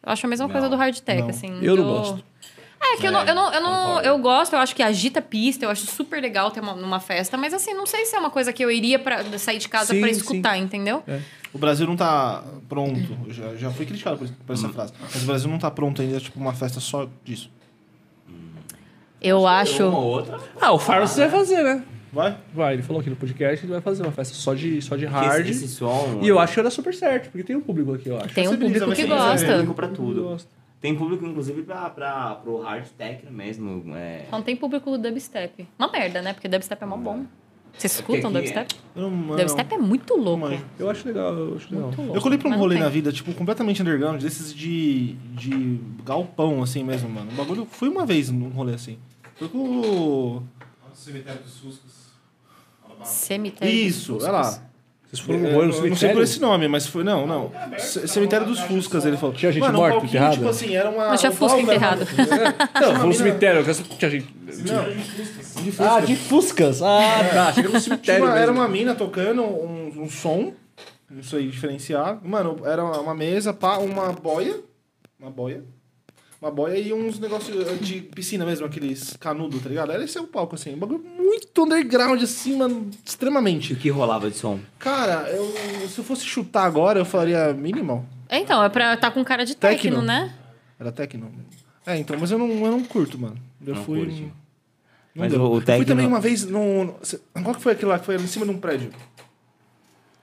Eu 0.03 0.11
acho 0.14 0.25
a 0.25 0.30
mesma 0.30 0.49
coisa 0.49 0.69
do 0.69 0.75
hard 0.75 0.98
tech, 0.98 1.22
não. 1.22 1.30
assim. 1.30 1.59
Eu 1.61 1.75
não 1.75 1.83
do- 1.83 1.89
gosto. 1.89 2.23
É, 2.82 2.98
que 2.98 3.06
eu 3.08 3.11
não, 3.11 3.24
eu 3.25 3.35
não, 3.35 3.53
eu 3.53 3.61
não. 3.61 4.01
Eu 4.01 4.17
gosto, 4.19 4.53
eu 4.53 4.59
acho 4.59 4.74
que 4.75 4.82
agita 4.82 5.19
a 5.19 5.22
pista, 5.22 5.66
eu 5.66 5.69
acho 5.69 5.85
super 5.85 6.22
legal 6.22 6.49
ter 6.49 6.61
uma, 6.61 6.74
numa 6.74 6.99
festa, 6.99 7.35
mas 7.38 7.53
assim, 7.53 7.74
não 7.74 7.85
sei 7.85 8.06
se 8.06 8.16
é 8.16 8.19
uma 8.19 8.30
coisa 8.30 8.53
que 8.53 8.64
eu 8.64 8.72
iria 8.72 8.98
pra, 8.98 9.24
sair 9.38 9.58
de 9.58 9.67
casa 9.67 9.93
Sim, 9.93 9.99
pra 9.99 10.14
sim. 10.14 10.19
escutar, 10.19 10.58
entendeu? 10.58 11.03
O 11.53 11.58
Brasil 11.58 11.85
não 11.85 11.95
tá 11.98 12.43
pronto. 12.69 13.17
Eu 13.27 13.33
Já, 13.33 13.56
já 13.56 13.72
fui 13.72 13.85
criticado 13.85 14.17
por, 14.17 14.27
por 14.30 14.53
essa 14.53 14.69
frase. 14.69 14.93
Mas 15.01 15.24
o 15.24 15.25
Brasil 15.25 15.49
não 15.49 15.59
tá 15.59 15.69
pronto 15.69 16.01
ainda, 16.01 16.19
tipo, 16.19 16.40
uma 16.40 16.53
festa 16.53 16.80
só 16.80 17.08
disso. 17.24 17.51
Eu 19.22 19.41
Uma 19.41 19.59
acho. 19.59 19.83
ou 19.83 19.93
outra. 19.93 20.40
Ah, 20.61 20.72
o 20.72 20.80
Farmacy 20.80 21.19
vai 21.19 21.30
fazer, 21.30 21.61
né? 21.61 21.83
Vai? 22.11 22.38
Vai, 22.53 22.74
ele 22.74 22.82
falou 22.82 23.01
aqui 23.01 23.09
no 23.09 23.16
podcast, 23.16 23.66
ele 23.66 23.74
vai 23.74 23.82
fazer 23.82 24.01
uma 24.03 24.11
festa 24.11 24.33
só 24.33 24.53
de, 24.53 24.82
só 24.82 24.95
de 24.95 25.06
hard. 25.06 25.41
Esse, 25.48 25.66
esse 25.66 25.75
som. 25.75 26.19
E 26.22 26.27
eu 26.27 26.40
acho 26.40 26.53
que 26.53 26.56
vai 26.56 26.64
dar 26.64 26.72
super 26.72 26.93
certo, 26.93 27.30
porque 27.30 27.43
tem 27.43 27.56
um 27.56 27.61
público 27.61 27.93
aqui, 27.93 28.09
eu 28.09 28.17
acho. 28.17 28.33
Tem 28.33 28.48
um 28.48 28.51
Você 28.51 28.58
público 28.58 28.85
vai 28.88 28.95
que 28.95 29.01
Tem 29.01 29.09
gosta. 29.11 29.45
público 29.51 29.74
pra 29.74 29.88
tudo. 29.90 30.24
Gosto. 30.24 30.58
Tem 30.82 30.95
público, 30.95 31.25
inclusive, 31.25 31.61
pra, 31.64 31.90
pra, 31.90 32.35
pro 32.35 32.61
hard 32.61 32.88
tech 32.98 33.25
mesmo. 33.32 33.83
É... 33.95 34.25
Não 34.32 34.41
tem 34.41 34.56
público 34.56 34.90
do 34.91 34.98
dubstep. 34.98 35.67
Uma 35.77 35.91
merda, 35.91 36.22
né? 36.22 36.33
Porque 36.33 36.48
dubstep 36.48 36.82
é 36.82 36.85
mó 36.85 36.95
bom. 36.95 37.25
Vocês 37.77 37.93
escutam 37.95 38.30
aqui- 38.32 38.40
dubstep? 38.40 38.75
Não- 38.95 39.11
mano, 39.11 39.38
Dubstep 39.38 39.74
é 39.74 39.77
muito 39.77 40.16
louco. 40.16 40.40
Mãe. 40.40 40.64
Eu 40.77 40.90
acho 40.90 41.08
legal, 41.08 41.33
eu 41.33 41.56
acho 41.56 41.74
legal. 41.74 41.91
Louco. 41.98 42.16
Eu 42.16 42.22
colhi 42.22 42.38
pra 42.38 42.49
um 42.49 42.58
rolê 42.58 42.77
na 42.80 42.90
vida, 42.90 43.11
tipo, 43.11 43.33
completamente 43.33 43.82
underground, 43.82 44.22
desses 44.22 44.53
de, 44.53 45.14
de 45.35 45.80
galpão, 46.03 46.64
assim 46.64 46.83
mesmo, 46.83 47.09
mano. 47.09 47.30
Um 47.32 47.35
bagulho. 47.35 47.66
Fui 47.66 47.88
uma 47.90 48.06
vez 48.06 48.30
num 48.32 48.49
rolê 48.49 48.74
assim. 48.74 48.98
Foi 49.35 49.48
com 49.49 49.58
o. 49.59 50.43
Cemitério 50.93 51.41
dos. 51.41 51.80
Alabama. 52.83 53.06
Cemitério. 53.06 53.74
dos 53.74 53.83
Isso, 53.85 54.14
Fuscas. 54.14 54.30
olha 54.30 54.41
lá. 54.41 54.68
Vocês 55.11 55.19
foram 55.25 55.39
no 55.39 55.47
É, 55.47 55.53
rolê 55.53 55.65
no 55.67 55.71
eu 55.73 55.75
não 55.75 55.81
sei 55.81 55.89
cemitério? 55.89 56.15
por 56.17 56.23
esse 56.23 56.39
nome, 56.39 56.67
mas 56.67 56.85
foi. 56.85 57.03
Não, 57.03 57.25
não. 57.25 57.51
C- 57.79 58.07
Cemitério 58.07 58.45
dos 58.45 58.59
Fuscas, 58.59 59.05
ele 59.05 59.17
falou. 59.17 59.33
Tinha 59.35 59.51
gente 59.51 59.61
Mano, 59.61 59.77
um 59.79 59.81
morta, 59.81 59.93
palquinho, 59.97 60.09
enterrada? 60.11 60.35
Tipo 60.38 60.49
assim, 60.49 60.75
era 60.75 60.89
uma. 60.89 61.07
Mas 61.09 61.19
tinha 61.19 61.31
um 61.31 61.35
Fusca 61.35 61.57
era 61.57 61.63
uma- 61.63 61.73
enterrado. 61.73 61.99
Não, 62.81 62.95
foi 62.97 63.07
no 63.07 63.13
cemitério. 63.13 63.63
Tinha 63.97 64.11
gente... 64.11 64.27
Não, 64.45 65.63
de 65.63 65.71
Fusca. 65.71 65.91
Ah, 65.95 65.99
de 66.01 66.15
Fuscas. 66.15 66.81
Ah, 66.83 67.29
tá. 67.33 67.53
Chega 67.53 67.69
no 67.69 67.79
cemitério 67.79 68.25
uma- 68.25 68.38
era 68.38 68.51
uma 68.51 68.67
mina 68.67 68.93
tocando 68.93 69.41
um, 69.41 70.03
um 70.03 70.09
som, 70.09 70.53
não 71.09 71.23
sei 71.23 71.47
diferenciar. 71.47 72.19
Mano, 72.23 72.57
era 72.63 72.83
uma 72.83 73.15
mesa, 73.15 73.51
pá, 73.51 73.77
uma 73.77 74.11
boia, 74.13 74.59
uma 75.19 75.31
boia, 75.31 75.63
uma 76.42 76.50
boia 76.51 76.77
e 76.77 76.93
uns 76.93 77.19
negócios 77.19 77.80
de 77.82 78.01
piscina 78.01 78.45
mesmo, 78.45 78.66
aqueles 78.66 79.16
canudo, 79.19 79.59
tá 79.59 79.68
ligado? 79.69 79.92
Era 79.92 80.03
esse 80.03 80.18
é 80.18 80.22
o 80.22 80.27
palco, 80.27 80.56
assim, 80.56 80.74
um 80.74 80.77
bagulho 80.77 81.03
muito 81.18 81.64
underground, 81.64 82.22
assim, 82.24 82.56
mano, 82.58 82.90
E 82.93 82.98
extremamente. 83.09 83.74
o 83.74 83.76
que 83.76 83.90
rolava 83.90 84.30
de 84.30 84.38
som? 84.38 84.59
Cara, 84.77 85.30
eu, 85.30 85.45
se 85.90 85.98
eu 86.00 86.03
fosse 86.03 86.24
chutar 86.26 86.64
agora, 86.66 87.00
eu 87.00 87.06
falaria 87.06 87.53
minimal. 87.53 88.06
Então, 88.30 88.64
é 88.64 88.69
pra 88.69 88.95
tá 88.95 89.11
com 89.11 89.24
cara 89.24 89.43
de 89.45 89.56
techno, 89.56 89.82
Techno. 89.98 90.01
né? 90.01 90.34
Era 90.80 90.92
techno. 90.92 91.30
É, 91.85 91.98
então, 91.98 92.16
mas 92.19 92.32
eu 92.32 92.38
não, 92.38 92.48
eu 92.48 92.72
não 92.72 92.84
curto, 92.84 93.18
mano. 93.19 93.35
Eu 93.66 93.76
Não 93.76 93.84
fui... 93.84 94.00
curte. 94.06 94.22
não 94.22 94.32
Mas 95.16 95.32
deu. 95.32 95.42
o- 95.42 95.56
o 95.56 95.58
Eu 95.59 95.61
fui 95.76 95.85
também 95.85 96.06
uma 96.06 96.22
vez 96.22 96.45
no... 96.45 96.85
no- 96.85 96.95
Qual 97.43 97.56
que 97.56 97.61
foi 97.61 97.74
aquilo 97.74 97.90
lá 97.92 98.00
que 98.00 98.06
foi 98.06 98.16
em 98.16 98.27
cima 98.27 98.45
de 98.45 98.51
um 98.51 98.58
prédio? 98.59 98.92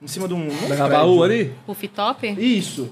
Em 0.01 0.07
cima 0.07 0.27
de 0.27 0.33
um... 0.33 0.47
Gabaú 0.69 1.19
prédio. 1.19 1.23
ali? 1.23 1.53
Rooftop? 1.67 2.27
Isso. 2.39 2.91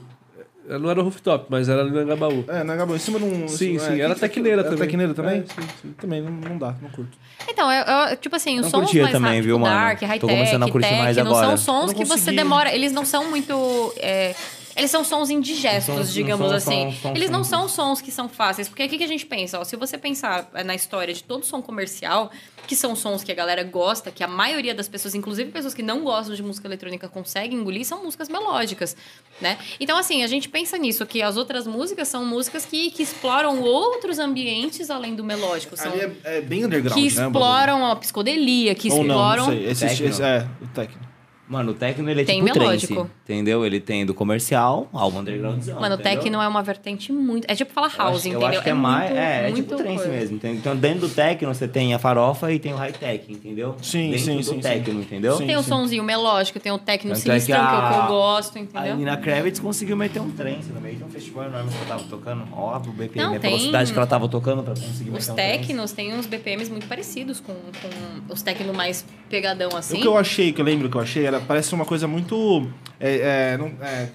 Não 0.68 0.90
era 0.90 1.02
rooftop, 1.02 1.46
mas 1.50 1.70
era 1.70 1.82
ali 1.82 1.92
na 1.92 2.04
Gabaú. 2.04 2.44
É, 2.48 2.64
na 2.64 2.76
Gabaú, 2.76 2.96
em 2.96 3.00
cima 3.00 3.20
de 3.20 3.26
um... 3.26 3.48
Sim, 3.48 3.76
é, 3.76 3.80
sim, 3.80 4.00
era 4.02 4.14
que- 4.16 4.20
tecneira 4.22 4.62
era 4.62 4.70
também. 4.70 4.80
tecneira 4.88 5.14
também? 5.14 5.40
É, 5.40 5.62
sim, 5.62 5.68
sim. 5.82 5.94
Também, 6.00 6.22
não, 6.22 6.32
não 6.32 6.58
dá, 6.58 6.74
não 6.82 6.90
curto. 6.90 7.16
Então, 7.48 7.72
eu, 7.72 7.84
eu- 7.84 8.18
tipo 8.18 8.36
assim, 8.36 8.56
os 8.60 8.64
Não 8.64 8.70
sons 8.72 8.94
mais 8.94 9.12
também, 9.12 9.30
rápido, 9.32 9.44
viu, 9.46 9.60
mano? 9.60 9.76
dark, 9.76 10.00
Tô 10.00 10.06
high-tech, 10.08 10.34
começando 10.34 10.64
a 10.64 10.72
curtir 10.72 10.96
mais 10.96 11.16
techno, 11.16 11.32
agora. 11.32 11.48
são 11.48 11.58
sons 11.58 11.88
não 11.94 12.00
que 12.00 12.06
você 12.06 12.32
demora... 12.32 12.74
Eles 12.74 12.92
não 12.92 13.06
são 13.06 13.30
muito... 13.30 13.94
é, 13.98 14.34
eles 14.76 14.92
são 14.92 15.04
sons 15.04 15.30
indigestos, 15.30 15.88
Não 15.88 15.96
são- 15.98 16.06
não 16.06 16.12
digamos 16.14 16.48
são 16.48 16.56
assim. 16.58 16.92
sons- 16.92 17.02
sons 17.02 17.16
eles 17.16 17.30
não 17.30 17.44
são 17.44 17.70
sons 17.70 18.02
que 18.02 18.12
são 18.12 18.28
fáceis. 18.28 18.68
Porque 18.68 18.84
o 18.86 18.90
que, 18.90 18.98
que 18.98 19.04
a 19.04 19.08
gente 19.08 19.26
pensa? 19.26 19.60
Ó, 19.60 19.64
se 19.64 19.76
você 19.76 19.98
pensar 19.98 20.50
é, 20.54 20.64
na 20.64 20.76
história 20.76 21.14
de 21.14 21.24
todo 21.24 21.46
som 21.46 21.62
comercial, 21.62 22.30
que 22.68 22.76
são 22.76 22.96
sons 22.96 23.24
que 23.24 23.32
a 23.32 23.36
galera 23.36 23.64
gosta, 23.64 24.12
que 24.12 24.24
a 24.24 24.28
maioria 24.28 24.74
das 24.74 24.88
pessoas, 24.88 25.14
inclusive 25.16 25.52
pessoas 25.52 25.74
que 25.74 25.84
não 25.84 26.02
gostam 26.04 26.36
de 26.36 26.42
música 26.44 26.68
eletrônica, 26.68 27.08
conseguem 27.08 27.60
engolir, 27.60 27.86
são 27.86 28.04
músicas 28.04 28.28
melódicas, 28.28 28.98
né? 29.40 29.58
Então, 29.80 29.98
assim, 29.98 30.24
a 30.24 30.28
gente 30.28 30.50
pensa 30.50 30.78
nisso, 30.78 31.06
que 31.06 31.22
as 31.22 31.38
outras 31.38 31.66
músicas 31.68 32.08
são 32.08 32.26
músicas 32.26 32.66
que, 32.66 32.90
que 32.92 33.04
exploram 33.04 33.62
outros 33.62 34.18
ambientes 34.20 34.90
além 34.90 35.16
do 35.16 35.24
melódico. 35.24 35.78
São 35.78 35.92
Ali 35.92 36.02
é, 36.24 36.38
é 36.38 36.42
bem 36.42 36.66
underground, 36.66 36.96
que 36.96 37.02
né? 37.16 37.26
exploram 37.26 37.86
a 37.86 37.96
psicodelia, 37.96 38.74
que 38.74 38.90
Ou 38.92 39.04
não, 39.04 39.16
exploram. 39.16 39.46
não 39.48 39.54
sei. 39.54 39.66
Esse, 39.70 39.86
esse, 40.04 40.22
é, 40.24 40.48
o 40.62 40.68
techno. 40.68 41.00
Mano, 41.48 41.74
o 41.74 41.76
techno 41.76 42.10
ele 42.10 42.22
é 42.22 42.26
Tem 42.26 42.44
tipo 42.44 42.58
melódico. 42.60 42.94
trance, 42.96 43.10
entendeu? 43.24 43.64
Ele 43.64 43.80
tem 43.80 44.04
do 44.04 44.16
comercial 44.16 44.90
ao 44.92 45.10
undergroundzão, 45.12 45.80
Mano, 45.80 45.94
o 45.94 45.98
techno 46.00 46.42
é 46.42 46.48
uma 46.48 46.64
vertente 46.64 47.12
muito. 47.12 47.46
É 47.48 47.54
tipo 47.54 47.72
falar 47.72 47.92
Eu 47.94 47.98
house, 48.00 48.16
acho- 48.18 48.28
entendeu? 48.30 48.42
Eu 48.42 48.48
acho 48.48 48.64
que 48.64 48.70
é, 48.70 48.74
mais. 48.74 49.10
muito, 49.12 49.20
É, 49.22 49.38
é 49.38 49.42
muito 49.52 49.56
tipo 49.58 49.76
trance 49.76 49.96
coisa. 49.98 50.12
mesmo. 50.12 50.36
entendeu? 50.38 50.58
Então, 50.58 50.76
dentro 50.76 51.02
do 51.02 51.10
techno, 51.10 51.54
você 51.54 51.68
tem 51.68 51.94
a 51.94 52.00
farofa 52.00 52.52
e 52.52 52.58
tem 52.58 52.74
o 52.74 52.76
high-tech, 52.76 53.32
entendeu? 53.32 53.76
Sim, 53.82 54.10
dentro 54.10 54.26
sim, 54.26 54.38
do 54.38 54.44
sim, 54.44 54.60
techno, 54.60 54.94
sim. 54.96 55.02
entendeu? 55.02 55.38
Sim. 55.38 55.46
Tem 55.46 55.56
o 55.56 55.62
sonzinho 55.62 56.04
melódico, 56.04 56.60
tem 56.60 56.72
o 56.72 56.80
techno 56.80 57.14
Tanto 57.14 57.20
é 57.30 57.36
que 57.36 57.42
sinistro, 57.42 57.46
que, 57.56 57.62
é 57.62 57.64
o 57.64 57.68
que 57.68 57.74
a- 57.96 58.00
eu 58.02 58.08
gosto, 58.08 58.58
A 58.58 58.62
entendeu? 58.62 58.96
Nina 58.96 59.16
Kravitz 59.18 59.60
conseguiu 59.60 59.96
meter 59.96 60.22
um 60.22 60.32
trance 60.32 60.70
no 60.74 60.82
meio 60.82 60.96
de 60.96 61.04
um 61.04 61.10
festival 61.10 61.46
enorme 61.46 61.70
que 61.70 61.78
eu 61.78 61.86
tava 61.88 62.04
tocando. 62.06 62.44
Ó, 62.54 62.76
o 62.76 62.80
BPM, 62.92 63.24
Não, 63.28 63.36
a 63.36 63.40
tem- 63.40 63.52
velocidade 63.52 63.92
que 63.94 63.98
ela 64.00 64.08
tava 64.08 64.28
tocando 64.28 64.64
pra 64.64 64.74
conseguir 64.74 65.12
Os 65.12 65.28
meter 65.28 65.32
um 65.32 65.36
trance. 65.36 65.36
technos 65.60 65.92
têm 65.92 66.14
uns 66.16 66.26
BPMs 66.26 66.72
muito 66.72 66.88
parecidos 66.88 67.40
com, 67.40 67.54
com 67.54 68.34
os 68.34 68.42
techno 68.42 68.74
mais 68.74 69.06
pegadão 69.30 69.70
assim. 69.78 69.98
O 69.98 70.02
que 70.02 70.08
eu 70.08 70.18
achei, 70.18 70.52
que 70.52 70.60
eu 70.60 70.66
lembro 70.66 70.90
que 70.90 70.98
eu 70.98 71.02
achei, 71.02 71.35
era, 71.36 71.46
parece 71.46 71.74
uma 71.74 71.86
coisa 71.86 72.08
muito. 72.08 72.68
É, 73.00 73.52
é, 73.54 73.58
não- 73.58 73.72
é, 73.82 74.10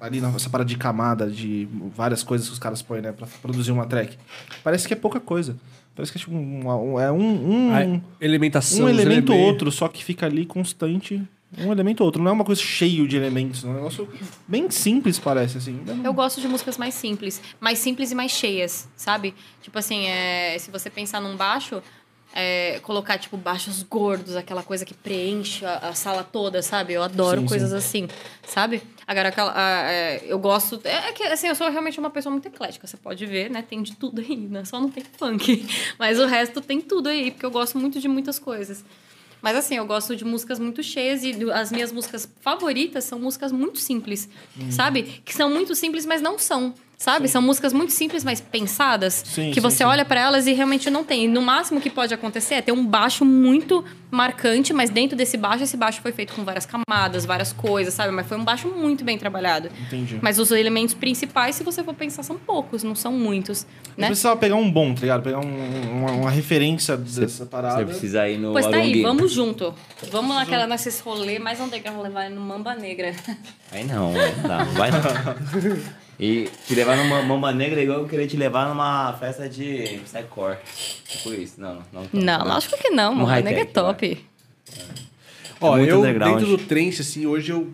ali 0.00 0.20
nessa 0.20 0.50
parada 0.50 0.68
de 0.68 0.76
camada, 0.76 1.30
de 1.30 1.68
várias 1.96 2.22
coisas 2.22 2.46
que 2.46 2.52
os 2.52 2.58
caras 2.58 2.82
põem, 2.82 3.00
né, 3.00 3.12
pra 3.12 3.26
produzir 3.40 3.72
uma 3.72 3.86
track. 3.86 4.16
Parece 4.62 4.86
que 4.86 4.92
é 4.92 4.96
pouca 4.96 5.20
coisa. 5.20 5.56
Parece 5.94 6.10
que 6.12 6.18
é 6.18 6.20
tipo 6.20 6.34
um, 6.34 6.66
um- 6.94 7.00
é 7.00 7.10
um, 7.10 7.70
um, 7.70 8.00
elementação. 8.20 8.86
um 8.86 8.88
elemento 8.88 9.32
ou 9.32 9.38
outro, 9.38 9.70
só 9.70 9.86
que 9.88 10.04
fica 10.04 10.26
ali 10.26 10.44
constante. 10.44 11.22
Um 11.56 11.70
elemento 11.70 12.00
ou 12.00 12.06
outro. 12.06 12.20
Não 12.20 12.30
é 12.30 12.34
uma 12.34 12.44
coisa 12.44 12.60
cheio 12.60 13.06
de 13.06 13.16
elementos. 13.16 13.62
É 13.64 13.68
um 13.68 13.74
negócio 13.74 14.08
bem 14.48 14.68
simples, 14.72 15.20
parece, 15.20 15.56
assim. 15.58 15.78
Ainda 15.78 15.94
não- 15.94 16.04
Eu 16.04 16.12
gosto 16.12 16.40
de 16.40 16.48
músicas 16.48 16.76
mais 16.76 16.94
simples. 16.94 17.40
Mais 17.60 17.78
simples 17.78 18.10
e 18.10 18.14
mais 18.16 18.32
cheias, 18.32 18.88
sabe? 18.96 19.32
Tipo 19.62 19.78
assim, 19.78 20.04
é, 20.06 20.56
se 20.58 20.68
você 20.72 20.90
pensar 20.90 21.20
num 21.20 21.36
baixo, 21.36 21.80
é, 22.36 22.80
colocar, 22.82 23.16
tipo, 23.16 23.36
baixos 23.36 23.82
gordos, 23.84 24.34
aquela 24.34 24.62
coisa 24.62 24.84
que 24.84 24.92
preenche 24.92 25.64
a, 25.64 25.76
a 25.90 25.94
sala 25.94 26.24
toda, 26.24 26.60
sabe? 26.62 26.92
Eu 26.92 27.02
adoro 27.02 27.42
Sim, 27.42 27.46
coisas 27.46 27.72
assim, 27.72 28.08
sabe? 28.46 28.82
Agora, 29.06 29.28
aquela, 29.28 29.52
a- 29.54 29.90
é, 29.92 30.24
eu 30.26 30.38
gosto... 30.38 30.80
É, 30.84 31.10
é 31.10 31.12
que, 31.12 31.22
assim, 31.22 31.46
eu 31.46 31.54
sou 31.54 31.70
realmente 31.70 31.98
uma 32.00 32.10
pessoa 32.10 32.32
muito 32.32 32.46
eclética, 32.48 32.86
você 32.86 32.96
pode 32.96 33.24
ver, 33.24 33.48
né? 33.50 33.62
Tem 33.62 33.80
de 33.82 33.94
tudo 33.94 34.20
aí, 34.20 34.36
né? 34.36 34.64
Só 34.64 34.80
não 34.80 34.90
tem 34.90 35.04
funk. 35.16 35.64
Mas 35.98 36.18
o 36.18 36.26
resto 36.26 36.60
tem 36.60 36.80
tudo 36.80 37.08
aí, 37.08 37.30
porque 37.30 37.46
eu 37.46 37.50
gosto 37.52 37.78
muito 37.78 38.00
de 38.00 38.08
muitas 38.08 38.38
coisas. 38.40 38.84
Mas 39.40 39.56
assim, 39.56 39.76
eu 39.76 39.86
gosto 39.86 40.16
de 40.16 40.24
músicas 40.24 40.58
muito 40.58 40.82
cheias 40.82 41.22
e 41.22 41.36
as 41.52 41.70
minhas 41.70 41.92
músicas 41.92 42.26
favoritas 42.40 43.04
são 43.04 43.18
músicas 43.18 43.52
muito 43.52 43.78
simples, 43.78 44.28
Hum. 44.58 44.70
sabe? 44.70 45.20
Que 45.24 45.34
são 45.34 45.50
muito 45.50 45.74
simples, 45.74 46.04
mas 46.06 46.20
não 46.22 46.38
são. 46.38 46.74
Sabe? 47.04 47.28
São 47.28 47.42
músicas 47.42 47.74
muito 47.74 47.92
simples, 47.92 48.24
mas 48.24 48.40
pensadas. 48.40 49.22
Sim, 49.26 49.50
que 49.50 49.56
sim, 49.56 49.60
você 49.60 49.76
sim. 49.76 49.84
olha 49.84 50.06
pra 50.06 50.18
elas 50.18 50.46
e 50.46 50.54
realmente 50.54 50.88
não 50.88 51.04
tem. 51.04 51.28
No 51.28 51.42
máximo 51.42 51.78
que 51.78 51.90
pode 51.90 52.14
acontecer 52.14 52.54
é 52.54 52.62
ter 52.62 52.72
um 52.72 52.82
baixo 52.86 53.26
muito 53.26 53.84
marcante, 54.10 54.72
mas 54.72 54.88
dentro 54.88 55.14
desse 55.14 55.36
baixo, 55.36 55.64
esse 55.64 55.76
baixo 55.76 56.00
foi 56.00 56.12
feito 56.12 56.32
com 56.32 56.42
várias 56.42 56.64
camadas, 56.64 57.26
várias 57.26 57.52
coisas, 57.52 57.92
sabe? 57.92 58.10
Mas 58.10 58.26
foi 58.26 58.38
um 58.38 58.44
baixo 58.44 58.68
muito 58.68 59.04
bem 59.04 59.18
trabalhado. 59.18 59.68
Entendi. 59.82 60.18
Mas 60.22 60.38
os 60.38 60.50
elementos 60.50 60.94
principais, 60.94 61.56
se 61.56 61.62
você 61.62 61.84
for 61.84 61.92
pensar, 61.92 62.22
são 62.22 62.38
poucos, 62.38 62.82
não 62.82 62.94
são 62.94 63.12
muitos. 63.12 63.66
Né? 63.98 64.06
precisava 64.06 64.38
pegar 64.38 64.56
um 64.56 64.72
bom, 64.72 64.94
tá 64.94 65.02
ligado? 65.02 65.22
Pegar 65.22 65.40
um- 65.40 65.90
uma, 65.98 66.10
uma 66.12 66.30
referência 66.30 66.96
dessa 66.96 67.44
parada. 67.44 67.80
Você 67.80 67.84
precisa 67.84 68.26
ir 68.26 68.38
no 68.38 68.52
Pois 68.52 68.66
tá 68.66 68.78
aí, 68.78 69.02
vamos 69.02 69.30
junto. 69.30 69.74
Vamos 70.10 70.34
naquela, 70.34 70.66
nesses 70.66 71.00
rolê 71.00 71.38
mais 71.38 71.60
underground, 71.60 72.02
levar 72.02 72.30
no 72.30 72.40
Mamba 72.40 72.74
Negra. 72.74 73.14
Aí 73.70 73.84
não, 73.84 74.10
não 74.10 74.48
dá, 74.48 74.64
não 74.64 74.72
vai 74.72 74.90
não. 74.90 75.00
E 76.18 76.48
te 76.66 76.74
levar 76.74 76.96
numa 76.96 77.22
Mamba 77.22 77.52
Negra 77.52 77.80
é 77.80 77.84
igual 77.84 78.00
eu 78.00 78.08
queria 78.08 78.26
te 78.26 78.36
levar 78.36 78.68
numa 78.68 79.12
festa 79.14 79.48
de 79.48 80.00
Psycore. 80.04 80.58
Tipo 81.06 81.32
isso, 81.34 81.60
não, 81.60 81.82
não. 81.92 82.08
Não, 82.12 82.44
lógico 82.46 82.76
que 82.78 82.90
não, 82.90 83.12
Um 83.12 83.16
Mamba 83.16 83.40
Negra 83.40 83.60
é 83.62 83.64
top. 83.64 84.24
Ó, 85.60 85.78
É 85.78 85.90
eu, 85.90 86.02
dentro 86.02 86.46
do 86.46 86.58
trance, 86.58 87.00
assim, 87.00 87.26
hoje 87.26 87.50
eu. 87.52 87.70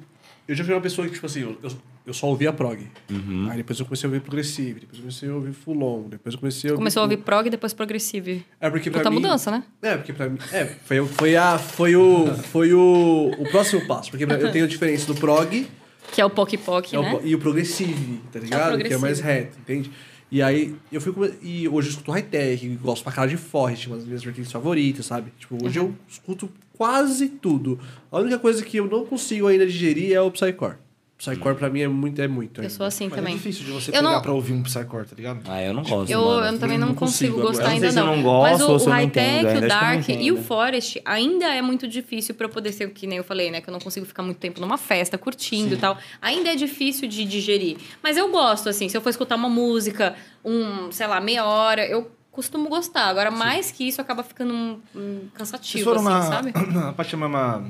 Eu 0.47 0.55
já 0.55 0.65
fui 0.65 0.75
uma 0.75 0.81
pessoa 0.81 1.07
que, 1.07 1.15
tipo 1.15 1.27
assim, 1.27 1.43
eu, 1.43 1.57
eu, 1.62 1.70
eu 2.07 2.12
só 2.15 2.27
ouvia 2.27 2.52
prog. 2.52 2.85
Uhum. 3.09 3.49
Aí 3.51 3.59
depois 3.59 3.78
eu 3.78 3.85
comecei 3.86 4.07
a 4.07 4.10
ouvir 4.10 4.20
progressive, 4.20 4.81
depois 4.81 4.99
eu 4.99 5.02
comecei 5.02 5.28
a 5.28 5.35
ouvir 5.35 5.52
full 5.52 5.83
on, 5.83 6.09
depois 6.09 6.35
eu 6.35 6.41
comecei 6.41 6.70
a 6.70 6.73
ouvir. 6.73 6.81
Começou 6.81 7.01
a 7.01 7.05
ouvir 7.05 7.19
prog 7.19 7.47
e 7.47 7.51
depois 7.51 7.73
progressive. 7.73 8.44
É 8.60 8.69
porque 8.69 8.91
pra 8.91 9.01
Puta 9.01 9.10
mim. 9.10 9.17
mudança, 9.17 9.51
né? 9.51 9.62
É, 9.83 9.97
porque 9.97 10.12
pra 10.12 10.28
mim. 10.28 10.39
É, 10.52 10.65
foi, 10.85 11.07
foi, 11.07 11.36
a, 11.36 11.57
foi 11.59 11.94
o. 11.94 12.35
Foi 12.35 12.73
o, 12.75 13.33
o 13.39 13.44
próximo 13.51 13.86
passo. 13.86 14.10
Porque 14.10 14.25
eu 14.25 14.51
tenho 14.52 14.65
a 14.65 14.69
diferença 14.69 15.07
do 15.07 15.15
prog 15.15 15.67
Que 16.12 16.20
é 16.20 16.24
o 16.24 16.30
Poc 16.30 16.52
Poc, 16.58 16.92
é 16.92 16.98
o 16.98 17.02
né? 17.02 17.10
po- 17.14 17.20
e 17.24 17.34
o 17.34 17.39
progressive, 17.39 18.20
tá 18.32 18.39
ligado? 18.40 18.78
que 18.82 18.92
é 18.92 18.98
mais 18.98 19.20
reto, 19.20 19.58
entende? 19.58 19.90
E 20.30 20.40
aí, 20.42 20.74
eu 20.92 21.00
fui. 21.00 21.12
come- 21.12 21.32
E 21.42 21.68
hoje 21.68 21.89
eu 21.89 21.90
escuto 21.90 22.12
high-tech, 22.12 22.68
gosto 22.82 23.02
pra 23.02 23.12
cara 23.12 23.28
de 23.28 23.36
Forrest, 23.36 23.86
uma 23.89 23.97
das 23.97 24.05
minhas 24.06 24.22
vertentes 24.22 24.50
favoritas, 24.52 25.06
sabe? 25.06 25.32
Tipo, 25.39 25.64
hoje 25.64 25.78
Uhum. 25.80 25.86
eu 25.86 25.94
escuto 26.08 26.48
quase 26.76 27.28
tudo. 27.28 27.80
A 28.12 28.18
única 28.20 28.39
coisa 28.39 28.64
que 28.64 28.76
eu 28.76 28.86
não 28.86 29.05
consigo 29.05 29.47
ainda 29.48 29.66
digerir 29.66 30.12
é 30.12 30.20
o 30.20 30.30
Psycore. 30.30 30.76
Psycore 31.20 31.55
pra 31.55 31.68
mim 31.68 31.81
é 31.82 31.86
muito, 31.89 32.23
é 32.23 32.26
muito. 32.26 32.58
Eu 32.60 32.62
ainda. 32.62 32.74
sou 32.74 32.86
assim 32.86 33.05
Mas 33.08 33.16
também. 33.18 33.34
é 33.34 33.36
difícil 33.36 33.66
de 33.66 33.70
você 33.73 33.90
Eu 33.90 33.97
pegar 33.97 34.10
não- 34.10 34.23
pra 34.23 34.32
ouvir 34.32 34.55
um 34.55 34.62
Psycore, 34.62 35.05
tá 35.07 35.15
ligado? 35.15 35.40
Ah, 35.47 35.62
eu 35.62 35.74
não 35.74 35.82
gosto. 35.82 36.10
Eu, 36.10 36.24
mano. 36.24 36.47
eu 36.47 36.58
também 36.58 36.78
não 36.78 36.89
não, 36.89 36.94
consigo 36.94 37.34
consigo, 37.34 37.47
gostar 37.49 37.68
ainda 37.68 37.92
não. 37.92 38.16
não 38.16 38.23
gosto 38.23 38.50
Mas 38.52 38.60
o, 38.62 38.70
ou 38.70 38.76
o 38.76 38.84
não 38.86 38.92
high-tech, 38.92 39.47
entendo, 39.47 39.65
o 39.65 39.68
dark 39.68 40.08
e 40.08 40.32
o 40.32 40.42
forest 40.42 40.99
ainda 41.05 41.44
é 41.55 41.60
muito 41.60 41.86
difícil 41.86 42.34
pra 42.34 42.47
eu 42.47 42.50
poder 42.50 42.73
ser 42.73 42.86
o 42.86 42.90
que 42.90 43.07
nem 43.07 43.18
eu 43.18 43.24
falei, 43.24 43.50
né? 43.50 43.60
Que 43.60 43.68
eu 43.68 43.73
não 43.73 43.81
consigo 43.81 44.07
ficar 44.07 44.23
muito 44.23 44.39
tempo 44.39 44.62
numa 44.62 44.78
festa, 44.78 45.18
curtindo 45.18 45.74
e 45.74 45.76
tal. 45.76 45.99
Ainda 46.23 46.49
é 46.49 46.57
difícil 46.57 47.07
de 47.07 47.23
digerir. 47.26 47.76
Mas 48.02 48.16
eu 48.16 48.31
gosto, 48.31 48.70
assim, 48.70 48.89
se 48.89 48.97
eu 48.97 49.02
for 49.02 49.10
escutar 49.10 49.36
uma 49.36 49.50
música, 49.50 50.15
um, 50.42 50.90
sei 50.90 51.07
lá, 51.07 51.20
meia 51.20 51.44
hora, 51.44 51.86
eu 51.86 52.10
costumo 52.32 52.66
gostar. 52.70 53.08
Agora, 53.08 53.31
mais 53.31 53.70
que 53.70 53.86
isso, 53.86 54.00
acaba 54.00 54.23
ficando 54.23 54.55
um, 54.55 54.81
um 54.94 55.18
Vocês 55.18 55.31
cansativo, 55.34 55.84
foram 55.84 56.00
assim, 56.00 56.08
na, 56.08 56.23
sabe? 56.23 56.52
na 56.73 56.92
parte 56.94 57.10
chamada 57.10 57.62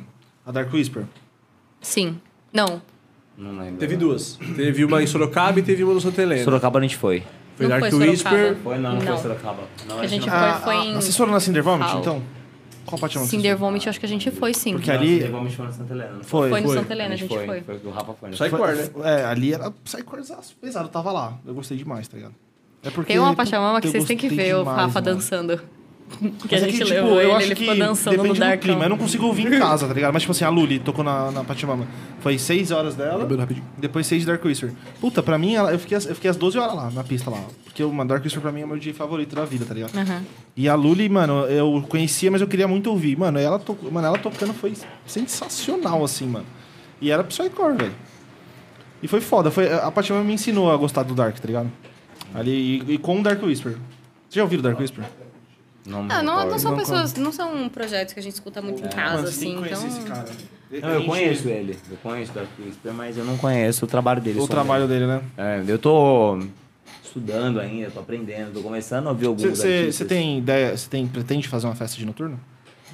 a 0.47 0.53
Dark 0.53 0.73
Whisper? 0.73 1.05
Sim. 1.81 2.21
Não. 2.53 2.81
Não 3.41 3.59
lembro. 3.59 3.77
Teve 3.79 3.97
duas. 3.97 4.39
Teve 4.55 4.85
uma 4.85 5.03
em 5.03 5.07
Sorocaba 5.07 5.59
e 5.59 5.63
teve 5.63 5.83
uma 5.83 5.95
no 5.95 6.01
Santa 6.01 6.21
Helena. 6.23 6.45
Sorocaba 6.45 6.79
a 6.79 6.83
gente 6.83 6.97
foi. 6.97 7.23
Foi 7.57 7.67
Não 7.67 7.71
Dark 7.81 7.91
foi 7.91 8.09
Whisper. 8.09 8.31
Sorocaba. 8.33 8.57
Foi 8.63 8.79
não, 8.79 8.83
não, 8.91 8.99
Não. 8.99 9.07
foi 9.07 9.17
Sorocaba. 9.17 9.63
Não, 9.89 9.99
A 9.99 10.07
gente 10.07 10.27
não 10.27 10.29
foi- 10.29 10.49
Ah, 10.49 10.61
foi 10.63 10.75
ah, 10.77 10.85
em- 10.85 10.95
Vocês 10.95 11.17
foram 11.17 11.33
na 11.33 11.41
Cinder 11.41 11.63
Vomit, 11.63 11.97
então? 11.97 12.23
Qual 12.87 12.99
Pachamama? 12.99 13.31
que 13.31 13.37
Cinder 13.37 13.57
Vomit, 13.57 13.89
acho 13.89 14.01
que 14.01 14.07
a 14.07 14.09
gente 14.09 14.31
foi 14.31 14.53
sim. 14.55 14.73
Porque 14.73 14.91
ali- 14.91 15.21
Vamos 15.21 15.57
no 15.57 15.73
Santa 15.73 15.93
Helena. 15.95 16.13
não 16.15 16.25
Foi. 16.25 16.51
Foi 16.51 16.61
no. 16.61 16.69
Santa 16.73 16.93
Helena, 16.93 17.15
a 17.15 17.17
gente 17.17 17.29
foi. 17.29 17.61
Foi 17.63 17.79
que 17.79 17.87
o 17.87 17.91
Rafa 17.91 18.15
foi. 18.15 18.31
né? 18.31 18.37
Sai 18.37 18.51
Foi- 18.51 18.59
cor, 18.59 18.69
né? 18.75 18.89
É, 19.05 19.25
ali 19.25 19.53
era 19.55 19.71
psychorezaço 19.85 20.57
pesado, 20.61 20.87
eu 20.87 20.91
tava 20.91 21.13
lá. 21.13 21.35
Eu 21.47 21.55
gostei 21.55 21.77
demais, 21.77 22.09
tá 22.09 22.17
ligado? 22.17 22.35
É 22.83 22.91
porque 22.91 23.13
Tem 23.13 23.21
uma 23.21 23.35
Pachamama 23.35 23.81
que 23.81 23.87
eu 23.89 23.93
vocês 23.93 24.05
têm 24.07 24.17
que 24.17 24.29
gostei 24.29 24.47
ver 24.47 24.55
o 24.55 24.59
demais, 24.61 24.77
Rafa 24.79 25.01
mano. 25.01 25.15
dançando. 25.15 25.61
Que 26.19 26.49
Mas 26.51 26.63
a 26.63 26.67
é 26.67 26.71
gente 26.71 26.79
que, 26.79 26.85
tipo, 26.85 26.91
levou 26.91 27.13
eu 27.13 27.21
ele, 27.21 27.33
acho 27.33 27.47
ele 27.47 27.55
que 27.55 27.61
ficou 27.63 27.77
dançando 27.77 28.17
no 28.17 28.23
depende 28.23 28.39
do 28.39 28.41
Darkão. 28.41 28.59
clima. 28.63 28.85
Eu 28.85 28.89
não 28.91 28.99
consigo 28.99 29.27
ouvir 29.27 29.47
em 29.47 29.59
casa, 29.59 29.87
tá 29.87 29.95
ligado? 29.95 30.13
Mas, 30.13 30.23
tipo 30.23 30.33
assim, 30.33 30.45
a 30.45 30.49
Luli 30.51 30.79
tocou 30.79 31.05
na, 31.05 31.31
na 31.31 31.45
Pachamama. 31.45 31.87
Foi 32.21 32.37
6 32.37 32.71
horas 32.73 32.95
dela, 32.95 33.27
depois 33.79 34.07
6 34.07 34.23
de 34.23 34.27
Dark 34.27 34.45
Whisper. 34.45 34.73
Puta, 35.01 35.23
pra 35.23 35.39
mim, 35.39 35.55
ela- 35.55 35.73
eu 35.73 35.79
fiquei, 35.79 35.97
eu 35.97 36.15
fiquei 36.15 36.29
as 36.31 36.37
12 36.37 36.59
horas 36.59 36.75
lá, 36.75 36.91
na 36.91 37.03
pista 37.05 37.31
lá. 37.31 37.43
Porque 37.65 37.83
o 37.83 38.05
Dark 38.05 38.23
Whisper 38.25 38.43
pra 38.43 38.51
mim 38.53 38.61
é 38.61 38.65
o 38.65 38.69
meu 38.69 38.77
DJ 38.77 38.93
favorito 38.93 39.35
da 39.37 39.45
vida, 39.45 39.65
tá 39.65 39.73
ligado? 39.73 39.97
Aham. 39.97 40.23
E 40.57 40.69
a 40.69 40.75
Luli, 40.75 41.09
mano, 41.09 41.45
eu 41.47 41.85
conhecia, 41.89 42.31
mas 42.31 42.41
eu 42.41 42.47
queria 42.49 42.67
muito 42.69 42.91
ouvir. 42.91 43.17
Mano, 43.17 43.39
ela, 43.39 43.59
to... 43.59 43.77
mano, 43.91 44.07
ela 44.07 44.19
tocando 44.19 44.53
foi 44.53 44.75
sensacional, 45.07 46.05
assim, 46.05 46.27
mano. 46.27 46.47
E 47.01 47.11
era 47.11 47.23
Psycore, 47.25 47.77
velho. 47.77 47.95
E 49.03 49.09
foi 49.09 49.21
foda. 49.21 49.51
Foi... 49.51 49.73
A 49.73 49.91
Pachamama 49.91 50.25
me 50.27 50.35
ensinou 50.35 50.71
a 50.71 50.77
gostar 50.77 51.03
do 51.05 51.15
Dark, 51.15 51.39
tá 51.39 51.47
ligado? 51.47 51.71
Ali, 52.35 52.83
e, 52.87 52.95
e 52.95 52.99
com 52.99 53.19
o 53.21 53.23
Dark 53.23 53.43
Whisper. 53.43 53.73
Vocês 53.73 54.35
já 54.37 54.43
ouviram 54.43 54.61
o 54.61 54.65
Dark 54.65 54.79
Whisper? 54.79 55.05
Não, 55.91 56.07
Ah, 56.09 56.23
não, 56.23 56.47
não 56.49 56.59
são 56.59 56.71
Não 56.71 56.79
pessoas, 56.79 57.15
não 57.15 57.33
são 57.33 57.69
projetos 57.69 58.15
que 58.15 58.21
a 58.21 58.23
gente 58.23 58.35
escuta 58.35 58.63
muito 58.63 58.85
em 58.85 58.89
casa, 58.89 59.29
assim, 59.29 59.59
então... 59.59 59.87
esse 59.87 60.01
cara. 60.03 60.29
Não, 60.71 60.89
eu 60.91 61.05
conheço 61.05 61.49
ele. 61.49 61.77
Eu 61.91 61.97
conheço 61.97 62.33
Whisper, 62.65 62.93
mas 62.93 63.19
eu 63.19 63.25
não 63.25 63.37
conheço 63.37 63.85
o 63.85 63.89
trabalho 63.89 64.21
dele. 64.21 64.39
O 64.39 64.47
trabalho 64.47 64.87
dele, 64.87 65.07
né? 65.07 65.21
É, 65.37 65.65
eu 65.67 65.79
tô 65.79 66.39
estudando 67.03 67.59
ainda, 67.59 67.91
tô 67.91 67.99
aprendendo, 67.99 68.53
tô 68.55 68.63
começando 68.63 69.09
a 69.09 69.11
ouvir 69.11 69.27
alguns 69.27 69.43
Você 69.43 69.81
artistas. 69.81 70.07
tem 70.07 70.39
ideia, 70.39 70.77
você 70.77 70.89
tem, 70.89 71.09
pretende 71.09 71.49
fazer 71.49 71.67
uma 71.67 71.75
festa 71.75 71.97
de 71.97 72.07
noturno? 72.07 72.39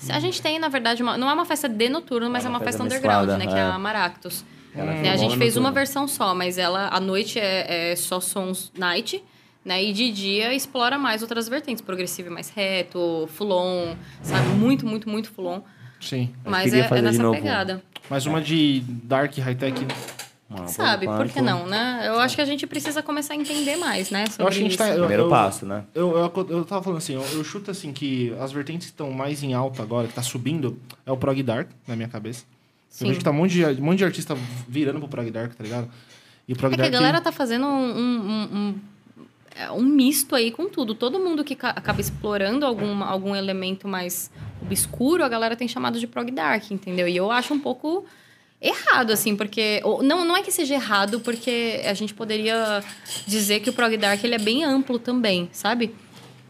A 0.09 0.21
gente 0.21 0.41
tem, 0.41 0.59
na 0.59 0.69
verdade, 0.69 1.03
uma, 1.03 1.19
não 1.19 1.29
é 1.29 1.35
uma 1.35 1.45
festa 1.45 1.69
de 1.69 1.89
noturno, 1.89 2.31
mas 2.31 2.45
É 2.45 2.47
é 2.47 2.49
uma 2.51 2.59
uma 2.59 2.65
festa 2.65 2.83
festa 2.83 2.97
underground, 2.97 3.27
mesclada, 3.29 3.45
né? 3.45 3.53
Que 3.53 3.59
é 3.59 3.63
é. 3.63 3.71
a 3.71 3.79
Maractus. 3.79 4.45
Foi 4.73 5.09
a 5.09 5.17
gente 5.17 5.37
fez 5.39 5.55
no 5.55 5.61
uma 5.63 5.71
versão 5.71 6.07
só, 6.07 6.35
mas 6.35 6.59
ela, 6.59 6.89
à 6.89 7.01
noite 7.01 7.39
é, 7.39 7.93
é 7.93 7.97
só 7.97 8.21
sons 8.21 8.71
night, 8.77 9.23
né? 9.67 9.83
E 9.85 9.93
de 9.93 10.11
dia 10.13 10.55
explora 10.55 10.97
mais 10.97 11.23
outras 11.23 11.49
vertentes, 11.49 11.83
progressivo 11.83 12.29
e 12.29 12.33
mais 12.33 12.49
reto, 12.49 13.29
full-on, 13.35 13.97
sabe? 14.23 14.47
Muito, 14.51 14.87
muito, 14.87 15.09
muito 15.09 15.29
full-on. 15.33 15.61
Sim. 16.01 16.33
Mas 16.45 16.73
é, 16.73 16.79
é 16.89 17.03
nessa 17.03 17.21
novo. 17.23 17.35
pegada. 17.35 17.83
Mais 18.09 18.25
uma 18.27 18.41
de 18.41 18.81
Dark 18.87 19.37
High-Tech. 19.37 19.75
Mano, 20.49 20.69
Sabe, 20.69 21.07
por 21.07 21.25
que 21.25 21.41
enquanto- 21.41 21.45
não, 21.45 21.67
né? 21.67 22.05
Eu 22.07 22.21
acho 22.21 22.37
que 22.37 22.41
a 22.41 22.45
gente 22.45 22.65
precisa 22.69 23.03
começar 23.03 23.35
a 23.35 23.37
entender 23.37 23.75
mais, 23.75 24.13
né? 24.13 24.27
Sobre 24.27 24.45
Eu 24.45 24.49
acho 24.49 24.59
que 24.59 24.65
a 24.65 24.69
gente 24.69 24.79
tá. 24.79 24.89
Eu, 24.91 24.99
Primeiro 25.01 25.25
eu, 25.25 25.29
passo, 25.29 25.67
né? 25.67 25.83
Eu, 25.93 26.17
eu, 26.17 26.47
eu 26.51 26.65
tava 26.65 26.85
falando 26.85 26.99
assim, 26.99 27.15
eu, 27.15 27.23
eu 27.33 27.43
chuto 27.43 27.73
assim 27.73 27.93
que 27.93 28.33
as 28.39 28.53
vertentes 28.53 28.87
que 28.87 28.93
estão 28.93 29.11
mais 29.11 29.43
em 29.43 29.53
alta 29.55 29.83
agora, 29.83 30.07
que 30.07 30.15
tá 30.15 30.23
subindo, 30.23 30.79
é 31.05 31.11
o 31.11 31.17
Prog 31.17 31.43
Dark, 31.43 31.69
na 31.89 31.97
minha 31.97 32.09
cabeça. 32.09 32.45
Sim. 32.89 33.07
Eu 33.07 33.09
vejo 33.09 33.19
que 33.19 33.25
tá 33.25 33.33
um 33.33 33.35
monte, 33.35 33.51
de, 33.55 33.65
um 33.65 33.85
monte 33.85 33.99
de 33.99 34.05
artista 34.05 34.37
virando 34.69 35.01
pro 35.01 35.09
Prog 35.09 35.29
Dark, 35.33 35.53
tá 35.55 35.65
ligado? 35.65 35.91
E 36.47 36.53
o 36.53 36.57
Prog 36.57 36.73
É 36.73 36.77
que 36.77 36.81
a 36.81 36.85
Dark. 36.85 36.95
galera 36.95 37.21
tá 37.21 37.33
fazendo 37.33 37.67
um, 37.67 37.99
um, 37.99 38.57
um, 38.57 38.81
um- 39.59 39.63
é, 39.63 39.71
um 39.73 39.83
misto 39.83 40.35
aí 40.35 40.51
com 40.51 40.69
tudo. 40.69 40.95
Todo 40.95 41.19
mundo 41.19 41.43
que 41.45 41.55
ca- 41.55 41.71
acaba 41.71 42.01
explorando 42.01 42.65
algum, 42.67 43.03
algum 43.03 43.35
elemento 43.35 43.89
mais 43.89 44.31
obscuro, 44.63 45.25
a 45.25 45.29
galera 45.29 45.57
tem 45.57 45.69
chamado 45.69 45.99
de 45.99 46.07
prog 46.07 46.31
dark, 46.31 46.71
entendeu? 46.71 47.07
E 47.09 47.17
eu 47.17 47.31
acho 47.31 47.53
um 47.55 47.59
pouco 47.61 48.05
errado, 48.61 49.13
assim, 49.13 49.37
porque... 49.37 49.83
não, 50.03 50.25
não 50.25 50.37
é 50.37 50.43
que 50.43 50.51
seja 50.51 50.75
errado, 50.75 51.21
porque 51.21 51.83
a 51.85 51.93
gente 51.95 52.15
poderia 52.15 52.83
dizer 53.27 53.61
que 53.61 53.69
o 53.71 53.73
prog 53.73 53.97
dark 53.97 54.23
ele 54.25 54.35
é 54.35 54.39
bem 54.39 54.65
amplo 54.65 54.99
também, 54.99 55.49
sabe? 55.53 55.95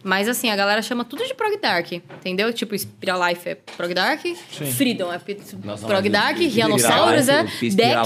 Mas 0.07 0.29
assim, 0.29 0.49
a 0.51 0.55
galera 0.55 0.81
chama 0.83 1.05
tudo 1.05 1.25
de 1.27 1.35
prog 1.35 1.57
dark, 1.61 1.91
entendeu? 1.91 2.53
Tipo, 2.53 2.79
Spiral 2.79 3.29
Life 3.29 3.49
é 3.49 3.57
prog 3.77 3.93
dark, 3.93 4.21
Freedom 4.77 5.13
é 5.13 5.21
Nossa, 5.65 5.85
prog 5.85 6.09
dark, 6.09 6.37
Spiral 6.39 6.79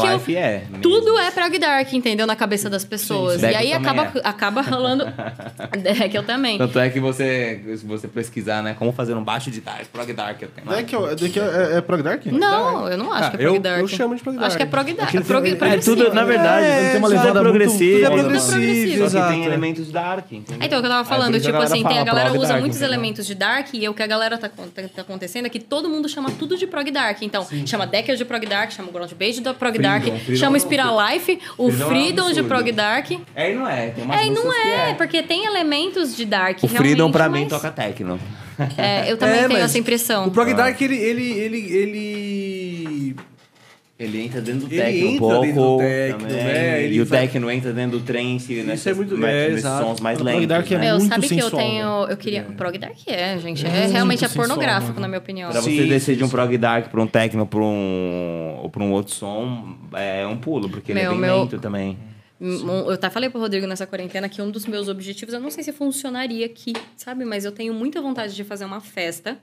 é 0.06 0.14
Life 0.14 0.34
é 0.34 0.62
tudo 0.80 1.18
é 1.18 1.30
prog 1.30 1.58
dark, 1.58 1.92
entendeu? 1.92 2.26
Na 2.26 2.34
cabeça 2.34 2.70
das 2.70 2.86
pessoas. 2.86 3.42
sim. 3.42 3.48
E 3.48 3.54
aí 3.54 3.72
acaba, 3.74 4.04
é. 4.14 4.20
acaba 4.24 4.62
rolando. 4.62 5.04
Dekel 5.82 6.22
também. 6.22 6.56
Tanto 6.56 6.78
é 6.78 6.88
que 6.88 6.98
você, 6.98 7.60
se 7.76 7.84
você 7.84 8.08
pesquisar, 8.08 8.62
né, 8.62 8.74
como 8.78 8.92
fazer 8.92 9.14
um 9.14 9.22
baixo 9.22 9.50
de 9.50 9.60
Dark, 9.60 9.84
Prog 9.92 10.10
Dark, 10.14 10.40
eu. 10.40 10.48
Deck, 10.48 10.94
é, 10.96 11.14
Deck 11.14 11.38
é, 11.38 11.76
é 11.76 11.80
Prog 11.82 12.02
Dark? 12.02 12.24
Não, 12.26 12.88
eu 12.88 12.96
não 12.96 13.12
acho 13.12 13.24
Ah, 13.24 13.30
que 13.30 13.36
é 13.36 13.40
prog 13.40 13.56
eu- 13.56 13.60
dark. 13.60 13.80
eu 13.80 13.88
chamo 13.88 14.16
de 14.16 14.22
prog 14.22 14.38
Acho 14.38 14.56
que 14.56 14.62
é 14.62 14.66
dark. 14.66 14.70
prog 14.70 14.94
dark. 14.94 15.14
ele 15.14 15.24
prog, 15.24 15.46
é 15.46 15.76
tudo, 15.76 16.14
na 16.14 16.24
verdade, 16.24 16.64
É, 16.66 16.90
tem 16.92 16.98
uma 16.98 17.08
levada 17.08 17.40
progressiva. 17.40 18.08
tudo 18.08 18.18
é 18.18 18.22
progressivo, 18.22 19.10
Só 19.10 19.22
que 19.22 19.28
tem 19.28 19.44
elementos 19.44 19.90
Dark, 19.90 20.32
entendeu? 20.32 20.62
É, 20.62 20.66
então, 20.66 20.78
o 20.78 20.82
que 20.82 20.86
eu 20.86 20.90
tava 20.90 21.04
falando, 21.04 21.38
tipo 21.40 21.56
assim, 21.58 21.82
tem, 21.90 21.98
a 21.98 22.04
galera 22.04 22.32
usa 22.32 22.48
dark, 22.48 22.60
muitos 22.60 22.78
entendeu? 22.78 22.94
elementos 22.94 23.26
de 23.26 23.34
Dark 23.34 23.68
e 23.74 23.88
o 23.88 23.94
que 23.94 24.02
a 24.02 24.06
galera 24.06 24.38
tá, 24.38 24.48
tá, 24.48 24.82
tá 24.94 25.02
acontecendo 25.02 25.46
é 25.46 25.48
que 25.48 25.58
todo 25.60 25.88
mundo 25.88 26.08
chama 26.08 26.30
tudo 26.30 26.56
de 26.56 26.66
prog 26.66 26.90
Dark. 26.90 27.22
Então, 27.22 27.46
chama 27.66 27.86
Decker 27.86 28.16
de 28.16 28.24
prog 28.24 28.44
Dark, 28.46 28.70
chama 28.72 28.88
o 28.88 28.92
Ground 28.92 29.12
Base 29.12 29.40
de 29.40 29.52
prog 29.54 29.78
Dark, 29.78 30.02
Freedom 30.04 30.36
chama 30.36 30.52
não- 30.52 30.60
Spiral 30.60 30.96
Life, 31.10 31.38
o 31.58 31.70
Freedom 31.70 31.84
é 31.84 31.88
Freedom 31.88 32.24
de 32.32 32.40
absurdo. 32.40 32.48
prog 32.48 32.72
Dark. 32.72 33.10
É 33.34 33.50
e 33.52 33.54
não 33.54 33.68
é, 33.68 33.88
tem 33.90 34.04
É, 34.12 34.26
e 34.26 34.30
não 34.30 34.42
que 34.50 34.56
é, 34.58 34.94
porque 34.94 35.22
tem 35.22 35.44
elementos 35.44 36.16
de 36.16 36.24
Dark. 36.24 36.58
O 36.62 36.68
Freedom 36.68 37.10
pra 37.10 37.28
mim 37.28 37.40
mas- 37.40 37.48
toca 37.50 37.70
techno. 37.70 38.18
É, 38.76 39.10
eu 39.10 39.16
também 39.16 39.40
É, 39.40 39.48
tenho 39.48 39.60
essa 39.60 39.78
impressão. 39.78 40.26
O 40.26 40.30
Prog 40.30 40.52
Dark, 40.52 40.78
ele, 40.82 40.94
ele, 40.96 41.30
ele, 41.32 41.76
ele... 41.76 43.16
Ele 44.00 44.22
entra 44.22 44.40
dentro 44.40 44.66
do 44.66 44.74
Ele 44.74 44.80
techno 44.82 45.10
um 45.10 45.18
pouco. 45.18 45.40
dentro 45.42 45.60
do 45.62 45.76
techno, 45.76 46.18
também. 46.20 46.36
né? 46.44 46.82
Ele 46.84 46.94
E 46.94 47.00
o 47.02 47.04
vai- 47.04 47.20
techno 47.20 47.50
entra 47.50 47.70
dentro 47.74 47.98
do 47.98 48.04
trance, 48.04 48.62
nesses, 48.62 48.86
é 48.86 48.94
muito- 48.94 49.18
mais- 49.18 49.34
é, 49.34 49.48
nesses 49.50 49.62
sons 49.62 50.00
mais 50.00 50.18
O 50.18 50.22
Prog 50.24 50.32
lentos. 50.34 50.48
Dark 50.48 50.70
é 50.72 50.74
né? 50.78 50.80
Meu, 50.86 50.98
muito 50.98 51.08
sabe 51.10 51.28
que 51.28 51.34
eu 51.34 51.42
sensual, 51.42 51.62
tenho. 51.62 52.04
Eu 52.08 52.16
queria. 52.16 52.42
Prog 52.44 52.78
Dark 52.78 52.96
é, 53.06 53.38
gente. 53.38 53.66
É, 53.66 53.68
Muito 53.68 53.92
realmente 53.92 54.24
é 54.24 54.28
sensual, 54.28 54.46
pornográfico, 54.48 54.88
mano. 54.92 55.00
na 55.02 55.08
minha 55.08 55.18
opinião. 55.18 55.50
Pra 55.50 55.60
Sim, 55.60 55.76
você 55.76 55.84
descer 55.86 56.16
de 56.16 56.24
um 56.24 56.30
prog 56.30 56.56
dark 56.56 56.88
pra 56.90 57.02
um 57.02 57.06
techno 57.06 57.46
pra 57.46 57.60
um, 57.60 58.58
ou 58.62 58.70
pra 58.70 58.82
um 58.82 58.90
outro 58.92 59.12
som, 59.14 59.76
é 59.92 60.26
um 60.26 60.38
pulo, 60.38 60.70
porque 60.70 60.92
ele 60.92 61.00
Meu, 61.02 61.10
é 61.10 61.14
bem 61.14 61.20
meu- 61.20 61.40
lento 61.42 61.58
também. 61.58 61.98
Eu 62.40 62.90
até 62.92 63.10
falei 63.10 63.28
pro 63.28 63.38
Rodrigo 63.38 63.66
nessa 63.66 63.86
quarentena 63.86 64.26
que 64.30 64.40
um 64.40 64.50
dos 64.50 64.64
meus 64.64 64.88
objetivos, 64.88 65.34
eu 65.34 65.40
não 65.40 65.50
sei 65.50 65.62
se 65.62 65.72
funcionaria 65.72 66.46
aqui, 66.46 66.72
sabe? 66.96 67.22
Mas 67.26 67.44
eu 67.44 67.52
tenho 67.52 67.74
muita 67.74 68.00
vontade 68.00 68.34
de 68.34 68.44
fazer 68.44 68.64
uma 68.64 68.80
festa. 68.80 69.36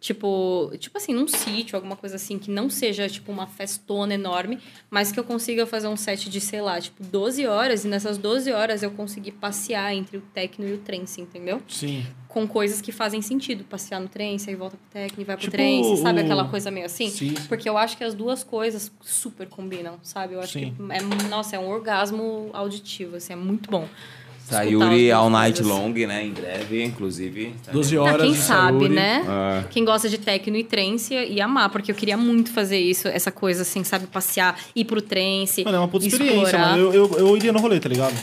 Tipo, 0.00 0.72
tipo 0.78 0.96
assim, 0.96 1.12
num 1.12 1.28
sítio, 1.28 1.76
alguma 1.76 1.94
coisa 1.94 2.16
assim, 2.16 2.38
que 2.38 2.50
não 2.50 2.70
seja, 2.70 3.06
tipo, 3.06 3.30
uma 3.30 3.46
festona 3.46 4.14
enorme, 4.14 4.58
mas 4.88 5.12
que 5.12 5.20
eu 5.20 5.24
consiga 5.24 5.66
fazer 5.66 5.88
um 5.88 5.96
set 5.96 6.30
de, 6.30 6.40
sei 6.40 6.62
lá, 6.62 6.80
tipo, 6.80 7.04
12 7.04 7.46
horas, 7.46 7.84
e 7.84 7.88
nessas 7.88 8.16
12 8.16 8.50
horas 8.50 8.82
eu 8.82 8.90
conseguir 8.92 9.32
passear 9.32 9.94
entre 9.94 10.16
o 10.16 10.22
techno 10.22 10.66
e 10.66 10.72
o 10.72 10.78
trance, 10.78 11.20
entendeu? 11.20 11.60
Sim. 11.68 12.06
Com 12.28 12.48
coisas 12.48 12.80
que 12.80 12.92
fazem 12.92 13.20
sentido. 13.20 13.62
Passear 13.64 14.00
no 14.00 14.08
trance, 14.08 14.48
aí 14.48 14.56
volta 14.56 14.78
pro 14.78 14.88
techno 14.88 15.20
e 15.20 15.24
vai 15.24 15.36
pro 15.36 15.44
Tipo 15.44 15.56
trance, 15.56 15.96
sabe? 16.00 16.20
Aquela 16.20 16.48
coisa 16.48 16.70
meio 16.70 16.86
assim? 16.86 17.10
Sim. 17.10 17.34
Porque 17.46 17.68
eu 17.68 17.76
acho 17.76 17.98
que 17.98 18.04
as 18.04 18.14
duas 18.14 18.42
coisas 18.42 18.90
super 19.02 19.48
combinam, 19.48 19.98
sabe? 20.02 20.32
Eu 20.32 20.40
acho 20.40 20.54
Sim. 20.54 20.74
que 20.74 20.92
é, 20.94 21.28
nossa, 21.28 21.56
é 21.56 21.58
um 21.58 21.68
orgasmo 21.68 22.48
auditivo, 22.54 23.16
assim, 23.16 23.34
é 23.34 23.36
muito 23.36 23.70
bom. 23.70 23.86
Sayuri 24.50 25.12
All 25.12 25.30
Night 25.30 25.62
coisas. 25.62 25.78
Long, 25.78 25.90
né? 25.92 26.24
Em 26.24 26.30
breve, 26.32 26.84
inclusive. 26.84 27.54
Tá 27.64 27.72
12 27.72 27.96
Ah, 27.96 28.02
horas 28.02 28.22
quem 28.22 28.32
de 28.32 28.38
sabe, 28.38 28.78
Sayuri. 28.78 28.94
né? 28.94 29.24
Ah. 29.28 29.64
Quem 29.70 29.84
gosta 29.84 30.08
de 30.08 30.18
techno 30.18 30.56
e 30.56 30.64
trance 30.64 31.14
ia 31.14 31.44
amar, 31.44 31.70
porque 31.70 31.90
eu 31.90 31.94
queria 31.94 32.16
muito 32.16 32.50
fazer 32.52 32.78
isso, 32.78 33.08
essa 33.08 33.30
coisa 33.30 33.62
assim, 33.62 33.84
sabe? 33.84 34.06
Passear, 34.06 34.58
ir 34.74 34.84
pro 34.84 35.00
trance, 35.00 35.64
Mano, 35.64 35.76
é 35.76 35.80
uma 35.80 35.88
puta 35.88 36.06
experiência, 36.06 36.42
explorar. 36.42 36.70
mano. 36.76 36.92
Eu, 36.92 36.92
eu, 36.92 37.18
eu 37.18 37.36
iria 37.36 37.52
no 37.52 37.60
rolê, 37.60 37.78
tá 37.80 37.88
ligado? 37.88 38.14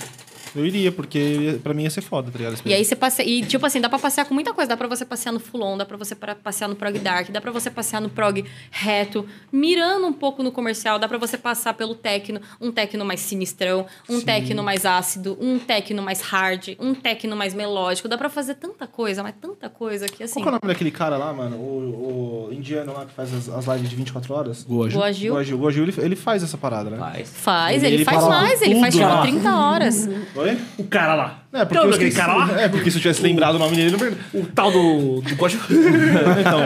Eu 0.57 0.65
iria, 0.65 0.91
porque 0.91 1.59
pra 1.63 1.73
mim 1.73 1.83
ia 1.83 1.89
ser 1.89 2.01
foda, 2.01 2.31
tá 2.31 2.37
ligado? 2.37 2.57
E 2.65 2.73
aí 2.73 2.83
você 2.83 2.95
passeia. 2.95 3.27
E, 3.27 3.45
tipo 3.45 3.65
assim, 3.65 3.79
dá 3.79 3.87
pra 3.89 3.99
passear 3.99 4.25
com 4.25 4.33
muita 4.33 4.53
coisa. 4.53 4.69
Dá 4.69 4.77
pra 4.77 4.87
você 4.87 5.05
passear 5.05 5.31
no 5.31 5.39
Fulon, 5.39 5.77
dá 5.77 5.85
pra 5.85 5.97
você 5.97 6.15
passear 6.15 6.67
no 6.67 6.75
prog 6.75 6.97
dark, 6.99 7.29
dá 7.29 7.39
pra 7.41 7.51
você 7.51 7.69
passear 7.69 8.01
no 8.01 8.09
prog 8.09 8.43
reto, 8.71 9.25
mirando 9.51 10.07
um 10.07 10.13
pouco 10.13 10.41
no 10.43 10.51
comercial, 10.51 10.99
dá 10.99 11.07
pra 11.07 11.17
você 11.17 11.37
passar 11.37 11.73
pelo 11.73 11.95
techno, 11.95 12.39
um 12.59 12.71
techno 12.71 13.05
mais 13.05 13.19
sinistrão, 13.19 13.85
um 14.09 14.21
techno 14.21 14.63
mais 14.63 14.85
ácido, 14.85 15.37
um 15.39 15.59
techno 15.59 16.01
mais 16.01 16.21
hard, 16.21 16.69
um 16.79 16.93
techno 16.93 17.35
mais 17.35 17.53
melódico. 17.53 18.07
Dá 18.07 18.17
pra 18.17 18.29
fazer 18.29 18.55
tanta 18.55 18.87
coisa, 18.87 19.23
mas 19.23 19.33
tanta 19.39 19.69
coisa 19.69 20.05
que 20.07 20.23
assim. 20.23 20.41
Qual 20.41 20.43
que 20.43 20.49
é 20.49 20.51
o 20.51 20.59
nome 20.63 20.73
daquele 20.73 20.91
cara 20.91 21.17
lá, 21.17 21.31
mano? 21.33 21.57
O, 21.57 22.47
o 22.49 22.53
indiano 22.53 22.93
lá 22.93 23.05
que 23.05 23.13
faz 23.13 23.33
as, 23.33 23.49
as 23.49 23.65
lives 23.67 23.89
de 23.89 23.95
24 23.95 24.33
horas? 24.33 24.63
Gojo. 24.63 24.97
Boa 24.97 25.11
Gil. 25.13 25.33
O 25.33 25.37
Agil. 25.37 25.59
O 25.59 25.67
Agil, 25.67 25.83
ele, 25.83 25.93
ele 25.97 26.15
faz 26.15 26.43
essa 26.43 26.57
parada, 26.57 26.89
né? 26.89 26.97
Faz. 26.97 27.29
Faz, 27.33 27.83
Ele- 27.83 27.95
ele, 27.95 28.05
faz 28.05 28.23
mais, 28.27 28.61
ele 28.61 28.79
faz 28.79 28.93
tipo 28.93 29.05
lá. 29.07 29.21
30 29.21 29.55
horas. 29.55 30.09
Oi? 30.35 30.46
O 30.77 30.83
cara 30.83 31.15
lá. 31.15 31.43
É, 31.51 31.65
porque, 31.65 31.77
eu 31.77 31.93
aquele 31.93 32.11
cara 32.11 32.35
lá? 32.35 32.61
é, 32.61 32.67
porque 32.67 32.91
se 32.91 32.97
eu 32.97 33.01
tivesse 33.01 33.21
lembrado 33.21 33.55
o 33.55 33.59
nome 33.59 33.75
dele, 33.75 33.91
não 33.91 33.99
perdi. 33.99 34.17
O 34.33 34.45
tal 34.45 34.71
do, 34.71 35.21
do 35.21 35.35
Gojo. 35.35 35.57
então, 36.39 36.61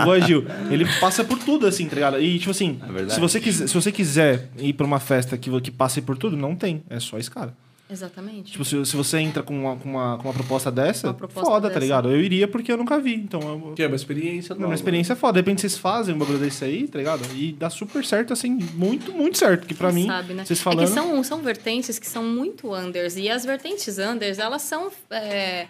o 0.00 0.04
Goagil, 0.04 0.44
ele 0.70 0.86
passa 1.00 1.24
por 1.24 1.38
tudo, 1.38 1.66
assim, 1.66 1.88
tá 1.88 1.94
ligado? 1.94 2.20
E, 2.20 2.38
tipo 2.38 2.50
assim, 2.50 2.78
É 3.06 3.08
se, 3.10 3.20
você 3.20 3.40
quiser, 3.40 3.66
se 3.66 3.74
você 3.74 3.90
quiser 3.90 4.48
ir 4.58 4.72
pra 4.74 4.86
uma 4.86 5.00
festa 5.00 5.36
que, 5.38 5.50
que 5.60 5.70
passe 5.70 6.02
por 6.02 6.16
tudo, 6.16 6.36
não 6.36 6.54
tem. 6.54 6.82
É 6.90 7.00
só 7.00 7.18
esse 7.18 7.30
cara. 7.30 7.54
Exatamente. 7.90 8.52
Tipo, 8.52 8.64
se, 8.64 8.84
se 8.86 8.96
você 8.96 9.18
entra 9.18 9.42
com 9.42 9.60
uma, 9.60 9.76
com 9.76 9.90
uma, 9.90 10.16
com 10.16 10.24
uma 10.28 10.32
proposta 10.32 10.70
dessa, 10.72 11.08
Uma 11.08 11.14
proposta 11.14 11.50
foda, 11.50 11.62
tá 11.68 11.74
dessa. 11.74 11.80
ligado? 11.80 12.08
Eu 12.10 12.18
iria 12.20 12.48
porque 12.48 12.72
eu 12.72 12.78
nunca 12.78 12.98
vi. 12.98 13.14
Então, 13.14 13.40
eu, 13.42 13.72
Que 13.74 13.82
é 13.82 13.86
uma 13.86 13.94
experiência 13.96 14.52
é 14.52 14.54
nova. 14.54 14.68
uma 14.68 14.74
experiência 14.74 15.14
foda. 15.14 15.34
De 15.34 15.40
repente 15.40 15.60
vocês 15.60 15.76
fazem 15.76 16.14
um 16.14 16.18
bagulho 16.18 16.38
desse 16.38 16.64
aí, 16.64 16.88
tá 16.88 16.96
ligado? 16.98 17.22
E 17.36 17.52
dá 17.52 17.68
super 17.68 18.02
certo, 18.04 18.32
assim, 18.32 18.50
muito, 18.74 19.12
muito 19.12 19.36
certo. 19.36 19.66
Que 19.66 19.74
pra 19.74 19.92
mim, 19.92 20.06
sabe, 20.06 20.32
né? 20.32 20.44
vocês 20.46 20.58
É 20.58 20.62
falando... 20.62 20.86
que 20.86 20.92
são, 20.94 21.22
são 21.22 21.42
vertentes 21.42 21.98
que 21.98 22.06
são 22.06 22.24
muito 22.24 22.74
unders. 22.74 23.16
E 23.18 23.28
as 23.28 23.44
vertentes 23.44 23.98
unders, 23.98 24.38
elas 24.38 24.62
são. 24.62 24.90
é, 25.10 25.66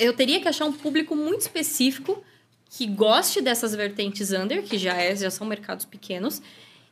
Eu 0.00 0.12
teria 0.14 0.40
que 0.40 0.48
achar 0.48 0.64
um 0.64 0.72
público 0.72 1.14
muito 1.14 1.42
específico 1.42 2.22
que 2.68 2.86
goste 2.88 3.40
dessas 3.40 3.72
vertentes 3.72 4.32
under, 4.32 4.64
que 4.64 4.76
já, 4.76 4.94
é, 5.00 5.14
já 5.14 5.30
são 5.30 5.46
mercados 5.46 5.84
pequenos. 5.84 6.42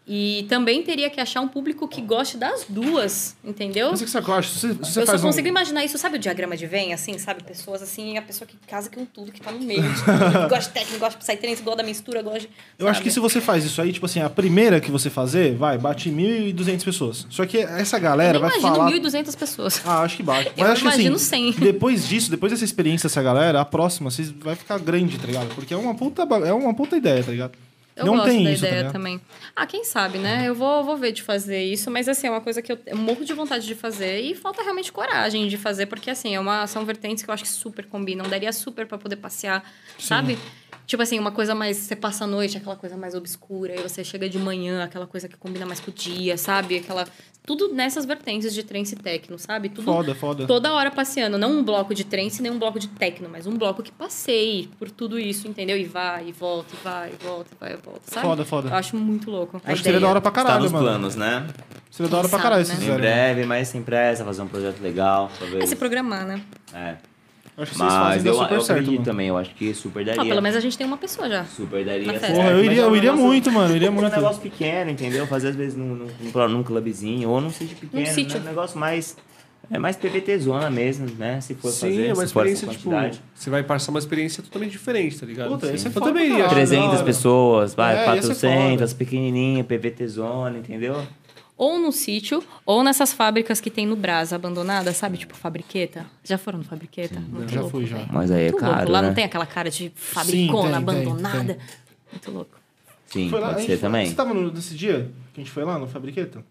E 0.06 0.47
também 0.48 0.82
teria 0.82 1.08
que 1.08 1.20
achar 1.20 1.40
um 1.40 1.47
público 1.47 1.86
que 1.86 2.00
goste 2.00 2.36
das 2.36 2.66
duas, 2.68 3.36
entendeu? 3.44 3.90
Mas 3.92 4.00
o 4.00 4.05
que 4.05 4.10
você 4.10 4.18
acha? 4.18 4.48
Se, 4.52 4.58
se 4.58 4.66
você 4.74 5.00
eu 5.00 5.06
só 5.06 5.12
faz 5.12 5.22
um- 5.22 5.28
consigo 5.28 5.47
imaginar 5.47 5.84
isso, 5.84 5.97
sabe 5.97 6.16
o 6.16 6.18
diagrama 6.18 6.56
de 6.56 6.66
Venn, 6.66 6.92
assim, 6.92 7.16
sabe? 7.18 7.44
Pessoas 7.44 7.82
assim, 7.82 8.18
a 8.18 8.22
pessoa 8.22 8.47
que 8.48 8.56
casa 8.66 8.90
com 8.90 9.05
tudo, 9.05 9.31
que 9.31 9.40
tá 9.40 9.52
no 9.52 9.60
meio. 9.60 9.81
de 9.81 9.89
tudo, 10.05 10.42
que 10.42 10.48
gosta 10.48 10.58
de 10.60 10.68
técnica, 10.70 10.98
gosta 10.98 11.18
de 11.20 11.24
psytrance, 11.24 11.62
gosta 11.62 11.76
da 11.76 11.82
mistura, 11.89 12.20
gosta 12.20 12.40
de. 12.40 12.50
Eu 12.76 12.89
acho 12.89 13.00
que 13.00 13.12
se 13.12 13.20
você 13.20 13.40
faz 13.40 13.64
isso 13.64 13.81
aí, 13.81 13.92
tipo 13.92 14.06
assim, 14.06 14.20
a 14.20 14.28
primeira 14.28 14.81
que 14.81 14.90
você 14.90 15.08
fazer, 15.08 15.55
vai, 15.55 15.78
bate 15.78 16.10
1.200 16.10 16.84
pessoas. 16.84 17.26
Só 17.31 17.47
que 17.47 17.58
essa 17.58 17.97
galera 18.00 18.39
Eu 18.39 18.40
vai 18.40 18.58
imagino 18.58 18.74
falar... 18.74 18.90
1.200 18.90 19.36
pessoas. 19.39 19.82
Ah, 19.86 20.02
acho 20.02 20.16
que 20.16 20.22
bate. 20.24 20.48
Eu 20.56 20.64
Mas 20.64 20.70
acho 20.72 20.81
que 20.82 20.89
imagino 20.89 21.14
assim, 21.14 21.52
100. 21.52 21.60
depois 21.62 22.08
disso, 22.08 22.28
depois 22.28 22.50
dessa 22.50 22.64
experiência 22.64 23.08
dessa 23.08 23.22
galera, 23.22 23.60
a 23.60 23.64
próxima 23.64 24.10
vocês 24.10 24.31
vai 24.31 24.56
ficar 24.56 24.78
grande, 24.81 25.16
tá 25.16 25.26
ligado? 25.28 25.55
Porque 25.55 25.72
é 25.72 25.76
uma 25.76 25.94
puta, 25.94 26.22
é 26.44 26.52
uma 26.52 26.74
puta 26.74 26.97
ideia, 26.97 27.22
tá 27.22 27.31
ligado? 27.31 27.52
Eu 27.94 28.06
Não 28.06 28.14
gosto 28.16 28.28
tem 28.28 28.44
da 28.44 28.50
isso, 28.52 28.64
ideia 28.64 28.76
ligado? 28.78 28.92
também. 28.92 29.20
Ah, 29.54 29.66
quem 29.66 29.84
sabe, 29.84 30.18
né? 30.18 30.44
Eu 30.48 30.54
vou, 30.54 30.82
vou 30.82 30.96
ver 30.96 31.12
de 31.12 31.22
fazer 31.22 31.62
isso, 31.62 31.90
mas 31.90 32.08
assim, 32.08 32.26
é 32.26 32.30
uma 32.30 32.40
coisa 32.40 32.62
que 32.62 32.72
eu 32.72 32.78
eu 32.86 32.96
morro 32.96 33.24
de 33.24 33.32
vontade 33.34 33.66
de 33.66 33.74
fazer 33.74 34.20
e 34.20 34.34
falta 34.34 34.62
realmente 34.62 34.90
coragem 34.90 35.46
de 35.46 35.58
fazer, 35.58 35.86
porque 35.86 36.10
assim, 36.10 36.34
é 36.34 36.40
uma, 36.40 36.66
são 36.66 36.84
vertentes 36.86 37.22
que 37.22 37.28
eu 37.28 37.34
acho 37.34 37.42
que 37.44 37.50
super 37.50 37.84
combinam, 37.86 38.26
daria 38.28 38.52
super 38.52 38.86
pra 38.86 38.96
poder 38.96 39.16
passear, 39.16 39.62
sabe? 39.98 40.38
Tipo 40.86 41.02
assim, 41.02 41.18
uma 41.18 41.30
coisa 41.30 41.54
mais. 41.54 41.76
Você 41.76 41.94
passa 41.94 42.24
a 42.24 42.26
noite, 42.26 42.56
aquela 42.56 42.76
coisa 42.76 42.96
mais 42.96 43.14
obscura, 43.14 43.74
aí 43.74 43.82
você 43.82 44.02
chega 44.02 44.28
de 44.28 44.38
manhã, 44.38 44.82
aquela 44.84 45.06
coisa 45.06 45.28
que 45.28 45.36
combina 45.36 45.64
mais 45.64 45.78
com 45.78 45.90
o 45.90 45.94
dia, 45.94 46.36
sabe? 46.36 46.78
Aquela. 46.78 47.06
Tudo 47.44 47.74
nessas 47.74 48.04
vertentes 48.04 48.54
de 48.54 48.62
trance 48.62 48.94
e 48.94 48.96
techno, 48.96 49.36
sabe? 49.36 49.68
Tudo 49.68 49.84
Foda, 49.84 50.14
foda. 50.14 50.46
toda 50.46 50.72
hora 50.72 50.92
passeando. 50.92 51.36
Não 51.36 51.50
um 51.58 51.64
bloco 51.64 51.92
de 51.92 52.04
trance, 52.04 52.40
nem 52.40 52.52
um 52.52 52.58
bloco 52.58 52.78
de 52.78 52.86
techno, 52.86 53.28
mas 53.28 53.48
um 53.48 53.56
bloco 53.56 53.82
que 53.82 53.90
passeie 53.90 54.68
por 54.78 54.88
tudo 54.90 55.18
isso, 55.18 55.48
entendeu? 55.48 55.76
E 55.76 55.84
vai, 55.84 56.28
e 56.28 56.32
volta, 56.32 56.72
e 56.72 56.84
vai, 56.84 57.10
e 57.10 57.24
volta, 57.24 57.50
e 57.52 57.56
vai, 57.58 57.72
e 57.72 57.76
volta, 57.76 58.02
sabe? 58.04 58.26
Foda, 58.26 58.44
foda. 58.44 58.68
Eu 58.68 58.74
acho 58.74 58.96
muito 58.96 59.28
louco. 59.28 59.60
Acho 59.64 59.78
que 59.78 59.82
seria 59.82 59.98
da 59.98 60.08
hora 60.08 60.20
pra 60.20 60.30
Está 60.30 60.42
caralho, 60.44 60.62
nos 60.62 60.72
mano. 60.72 60.84
planos, 60.86 61.16
né? 61.16 61.48
Seria 61.90 62.10
da 62.10 62.18
hora 62.18 62.28
pra 62.28 62.38
caralho 62.38 62.64
sabe, 62.64 62.80
se 62.80 62.86
né? 62.88 62.94
Em 62.94 62.96
breve, 62.96 63.44
mas 63.44 63.66
sem 63.68 63.82
pressa, 63.82 64.24
fazer 64.24 64.42
um 64.42 64.48
projeto 64.48 64.80
legal. 64.80 65.28
Talvez. 65.36 65.64
É 65.64 65.66
se 65.66 65.74
programar, 65.76 66.24
né? 66.24 66.40
É. 66.72 66.96
Acho 67.62 67.70
que 67.73 67.78
vocês 67.78 67.92
Mas 67.92 68.02
fazem 68.15 68.26
eu, 68.32 68.34
super 68.39 68.55
eu 68.55 68.60
certo, 68.60 68.70
acredito 68.78 68.92
mano. 69.00 69.05
também, 69.05 69.28
eu 69.28 69.36
acho 69.39 69.55
que 69.55 69.74
super 69.74 70.05
daria. 70.05 70.23
Ó, 70.23 70.24
pelo 70.24 70.42
menos 70.42 70.57
a 70.57 70.60
gente 70.60 70.76
tem 70.76 70.86
uma 70.86 70.97
pessoa 70.97 71.28
já. 71.28 71.44
Super 71.44 71.84
daria. 71.84 72.07
Na 72.07 72.12
festa. 72.15 72.26
certo, 72.26 72.36
Porra, 72.39 72.50
eu 72.50 72.57
mas 72.57 72.65
iria, 72.66 72.81
é 72.81 72.84
um 72.84 72.89
eu 72.89 72.97
iria 72.97 73.10
negócio- 73.10 73.26
muito, 73.26 73.52
mano. 73.52 73.73
Eu 73.73 73.76
iria 73.76 73.91
um 73.91 73.94
muito. 73.94 74.10
negócio 74.15 74.42
pequeno, 74.42 74.91
entendeu? 74.91 75.26
Fazer 75.26 75.49
às 75.49 75.57
vezes 75.57 75.76
num, 75.76 75.94
num, 75.94 76.49
num 76.49 76.62
clubezinho 76.62 77.28
ou 77.31 77.41
num 77.41 77.50
sítio 77.50 77.76
pequeno. 77.76 78.07
sítio. 78.07 78.39
né? 78.39 78.44
Um 78.47 78.49
negócio 78.49 78.78
mais. 78.78 79.16
É 79.70 79.78
mais 79.78 79.94
PVT 79.97 80.39
zona 80.39 80.68
mesmo, 80.68 81.07
né? 81.16 81.41
Se 81.41 81.55
for 81.55 81.70
Sim, 81.70 81.89
fazer, 81.89 82.07
é 82.08 82.12
uma 82.12 82.26
se 82.26 82.32
for 82.32 82.47
essa 82.47 82.52
experiência, 82.57 82.68
tipo, 82.68 82.91
quantidade. 82.91 83.23
você 83.32 83.49
vai 83.49 83.62
passar 83.62 83.91
uma 83.92 84.00
experiência 84.00 84.42
totalmente 84.42 84.73
diferente, 84.73 85.18
tá 85.20 85.24
ligado? 85.24 85.49
Puta, 85.50 85.73
esse 85.73 85.86
é 85.86 85.89
eu 85.89 85.92
foda 85.92 86.07
também 86.07 86.24
pra 86.26 86.34
iria. 86.34 86.49
caralho. 86.49 86.66
300 86.68 86.94
hora. 86.97 87.05
pessoas, 87.05 87.74
vai, 87.74 87.94
É, 87.94 87.99
ia 88.16 88.23
ser 88.23 88.26
400, 88.34 88.92
pequenininha, 88.92 89.62
PVT 89.65 90.07
zona, 90.08 90.58
entendeu? 90.58 91.00
Ou 91.62 91.78
no 91.78 91.92
sítio, 91.92 92.42
ou 92.66 92.82
nessas 92.82 93.12
fábricas 93.12 93.60
que 93.60 93.70
tem 93.70 93.86
no 93.86 93.94
Brás, 93.94 94.32
abandonadas, 94.32 94.97
sabe? 94.97 95.16
Tipo 95.16 95.36
fabriqueta. 95.36 96.05
Já 96.24 96.36
foram 96.36 96.58
no 96.58 96.65
fabriqueta? 96.65 97.20
Muito 97.20 97.52
já 97.52 97.60
louco, 97.60 97.76
fui, 97.76 97.86
já. 97.86 97.99
velho. 97.99 98.08
Mas 98.12 98.32
aí 98.32 98.47
é 98.47 98.50
Muito 98.50 98.60
caro, 98.60 98.76
louco. 98.78 98.91
Lá 98.91 99.00
né? 99.00 99.07
não 99.07 99.15
tem 99.15 99.23
aquela 99.23 99.47
cara 99.47 99.70
de 99.70 99.92
fabricona, 99.94 100.62
tem, 100.62 100.70
tem, 100.70 100.74
abandonada. 100.74 101.58
Muito 102.10 102.31
louco. 102.32 102.58
Sim, 103.07 103.31
Foi 103.31 103.39
lá, 103.39 103.50
pode 103.50 103.60
gente 103.60 103.70
ser 103.70 103.76
foi- 103.78 103.89
também. 103.89 104.07
Você 104.07 104.15
tava 104.16 104.34
nesse 104.34 104.74
dia 104.74 105.12
que 105.32 105.41
a 105.41 105.44
gente 105.44 105.52
foi 105.52 105.65
lá 105.65 105.78
no 105.78 105.86
Fabriqueta? 105.86 106.44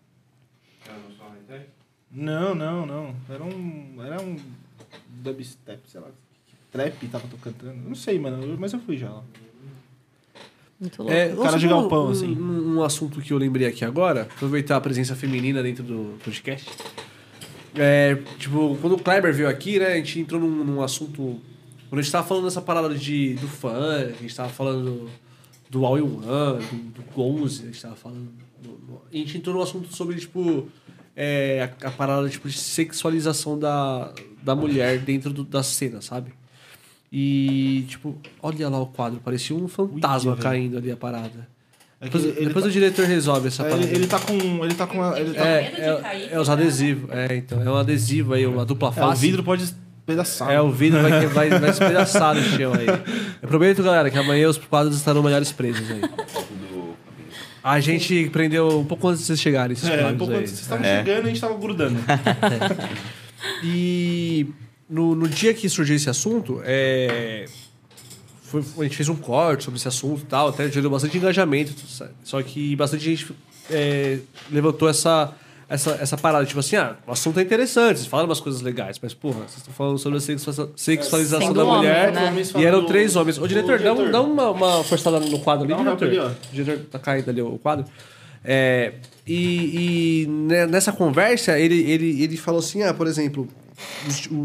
Não. 2.13 2.55
Não, 2.55 2.55
não, 2.55 2.85
não. 2.85 3.15
Era 3.29 3.43
um. 3.43 4.01
Era 4.01 4.21
um 4.21 4.37
dubstep, 5.09 5.81
sei 5.89 5.99
lá. 5.99 6.07
que 6.07 6.55
Trap 6.71 7.07
tava 7.09 7.27
tocando. 7.27 7.73
Não 7.85 7.95
sei, 7.95 8.17
mano. 8.17 8.55
Mas 8.57 8.71
eu 8.71 8.79
fui 8.79 8.97
já 8.97 9.09
lá. 9.09 9.23
Muito 10.81 11.03
louco. 11.03 11.13
É, 11.15 11.29
cara 11.35 11.57
de 11.59 11.67
um- 11.67 11.69
galpão, 11.69 12.07
um, 12.07 12.09
assim. 12.09 12.35
Um, 12.35 12.75
um 12.77 12.83
assunto 12.83 13.21
que 13.21 13.31
eu 13.31 13.37
lembrei 13.37 13.67
aqui 13.67 13.85
agora, 13.85 14.23
aproveitar 14.23 14.75
a 14.77 14.81
presença 14.81 15.15
feminina 15.15 15.61
dentro 15.61 15.83
do 15.83 16.17
podcast. 16.23 16.67
É, 17.75 18.15
tipo, 18.37 18.77
quando 18.81 18.93
o 18.93 18.99
Kleber 18.99 19.33
veio 19.33 19.47
aqui, 19.47 19.79
né, 19.79 19.93
a 19.93 19.95
gente 19.95 20.19
entrou 20.19 20.41
num, 20.41 20.63
num 20.63 20.81
assunto. 20.81 21.39
Quando 21.89 21.99
a 21.99 22.01
gente 22.01 22.11
tava 22.11 22.27
falando 22.27 22.45
dessa 22.45 22.61
parada 22.61 22.93
de, 22.95 23.35
do 23.35 23.47
funk, 23.47 23.75
a 24.17 24.21
gente 24.21 24.35
tava 24.35 24.49
falando 24.49 24.83
do, 24.85 25.09
do 25.69 25.85
All 25.85 25.97
in 25.97 26.01
One, 26.01 26.65
do, 26.65 27.01
do 27.01 27.03
Gonze, 27.13 27.63
a 27.63 27.65
gente 27.67 27.81
tava 27.81 27.95
falando. 27.95 28.29
do- 28.61 28.69
do- 28.71 29.01
a 29.11 29.15
gente 29.15 29.37
entrou 29.37 29.55
num 29.55 29.61
assunto 29.61 29.95
sobre, 29.95 30.15
tipo, 30.17 30.67
é, 31.15 31.69
a, 31.83 31.87
a 31.87 31.91
parada 31.91 32.27
tipo, 32.29 32.47
de 32.49 32.57
sexualização 32.57 33.57
da, 33.57 34.13
da 34.41 34.55
mulher 34.55 34.99
dentro 34.99 35.31
do- 35.31 35.43
da 35.43 35.61
cena, 35.63 36.01
sabe? 36.01 36.33
E, 37.11 37.85
tipo, 37.89 38.15
olha 38.41 38.69
lá 38.69 38.79
o 38.79 38.85
quadro, 38.85 39.19
parecia 39.19 39.53
um 39.55 39.67
fantasma 39.67 40.31
Ui, 40.33 40.37
caindo 40.39 40.77
ali 40.77 40.91
a 40.91 40.95
parada. 40.95 41.47
É 41.99 42.05
Depois, 42.05 42.23
depois 42.23 42.63
tá, 42.63 42.69
o 42.69 42.71
diretor 42.71 43.05
resolve 43.05 43.47
essa 43.49 43.63
é, 43.63 43.69
parada. 43.69 43.85
ele, 43.87 43.95
ele 43.95 44.07
tá 44.07 44.19
com. 44.19 44.33
Ele 44.65 44.73
tá 44.73 44.87
com. 44.87 45.03
a- 45.03 45.19
Ele 45.19 45.33
tá, 45.33 45.45
é, 45.45 45.59
é, 45.59 46.29
é 46.31 46.39
os 46.39 46.49
adesivos. 46.49 47.09
É, 47.11 47.35
então. 47.35 47.61
É 47.61 47.69
um 47.69 47.75
adesivo 47.75 48.33
aí, 48.33 48.45
uma 48.47 48.65
dupla 48.65 48.87
é, 48.87 48.91
o 48.91 48.93
face. 48.93 49.21
vidro 49.21 49.43
pode 49.43 49.61
despedaçar. 49.63 50.49
É, 50.49 50.59
o 50.61 50.71
vidro 50.71 51.01
vai, 51.01 51.27
vai, 51.27 51.49
vai 51.49 51.69
despedaçar 51.69 52.33
no 52.33 52.41
chão 52.41 52.71
aí. 52.73 52.87
Eu 53.43 53.47
prometo, 53.47 53.83
galera, 53.83 54.09
que 54.09 54.17
amanhã 54.17 54.47
os 54.49 54.57
quadros 54.57 54.95
estarão 54.95 55.21
melhores 55.21 55.51
presos 55.51 55.91
aí. 55.91 56.01
A 57.63 57.79
gente 57.79 58.29
prendeu 58.31 58.79
um 58.79 58.85
pouco 58.85 59.07
antes 59.09 59.19
de 59.21 59.27
vocês 59.27 59.39
chegarem, 59.39 59.73
esses 59.73 59.87
É, 59.87 60.07
um 60.07 60.17
pouco 60.17 60.33
aí. 60.33 60.39
antes. 60.39 60.51
Vocês 60.53 60.61
estavam 60.63 60.83
É. 60.83 60.97
chegando 61.03 61.25
e 61.25 61.25
a 61.25 61.27
gente 61.29 61.41
tava 61.41 61.57
grudando. 61.57 61.99
E 63.63 64.47
no, 64.91 65.15
no 65.15 65.27
dia 65.27 65.53
que 65.53 65.67
surgiu 65.69 65.95
esse 65.95 66.09
assunto, 66.09 66.61
é, 66.65 67.45
foi- 68.43 68.63
a 68.79 68.83
gente 68.83 68.97
fez 68.97 69.07
um 69.09 69.15
corte 69.15 69.63
sobre 69.63 69.77
esse 69.79 69.87
assunto 69.87 70.21
e 70.23 70.25
tal, 70.25 70.49
até 70.49 70.69
gerou 70.69 70.91
bastante 70.91 71.17
engajamento. 71.17 71.73
Só 72.23 72.41
que 72.43 72.75
bastante 72.75 73.03
gente 73.03 73.31
é, 73.69 74.19
levantou 74.51 74.89
essa, 74.89 75.33
essa, 75.69 75.91
essa 76.01 76.17
parada, 76.17 76.45
tipo 76.45 76.59
assim, 76.59 76.75
ah, 76.75 76.97
o 77.07 77.11
assunto 77.11 77.39
é 77.39 77.43
interessante, 77.43 77.97
vocês 77.99 78.07
falaram 78.07 78.27
umas 78.27 78.41
coisas 78.41 78.61
legais, 78.61 78.99
mas 79.01 79.13
porra, 79.13 79.39
vocês 79.47 79.57
estão 79.57 79.73
falando 79.73 79.97
sobre 79.97 80.17
a 80.17 80.21
sexua- 80.21 80.71
sexualização 80.75 81.47
Sendo 81.47 81.55
da 81.55 81.63
homem, 81.63 81.77
mulher 81.77 82.11
né? 82.11 82.33
E 82.57 82.65
eram 82.65 82.79
falam- 82.79 82.85
três 82.87 83.15
homens. 83.15 83.37
Ô, 83.37 83.47
diretor, 83.47 83.79
dá, 83.79 83.93
um- 83.93 83.95
diretor. 83.95 84.11
dá 84.11 84.21
uma, 84.21 84.49
uma 84.51 84.83
forçada 84.83 85.19
no 85.21 85.39
quadro 85.39 85.63
ali, 85.63 85.73
um 85.73 85.95
diretor. 85.95 86.25
ó. 86.25 86.51
O 86.51 86.53
diretor 86.55 86.85
tá 86.91 86.99
caindo 86.99 87.29
ali 87.29 87.41
o 87.41 87.57
quadro. 87.57 87.85
É, 88.43 88.93
e, 89.25 90.23
e 90.23 90.27
ne- 90.27 90.65
nessa 90.65 90.91
conversa, 90.91 91.57
ele, 91.59 91.79
ele, 91.89 92.23
ele 92.23 92.35
falou 92.35 92.59
assim: 92.59 92.81
ah, 92.81 92.91
por 92.93 93.05
exemplo, 93.07 93.47
os, 94.07 94.25
o- 94.27 94.43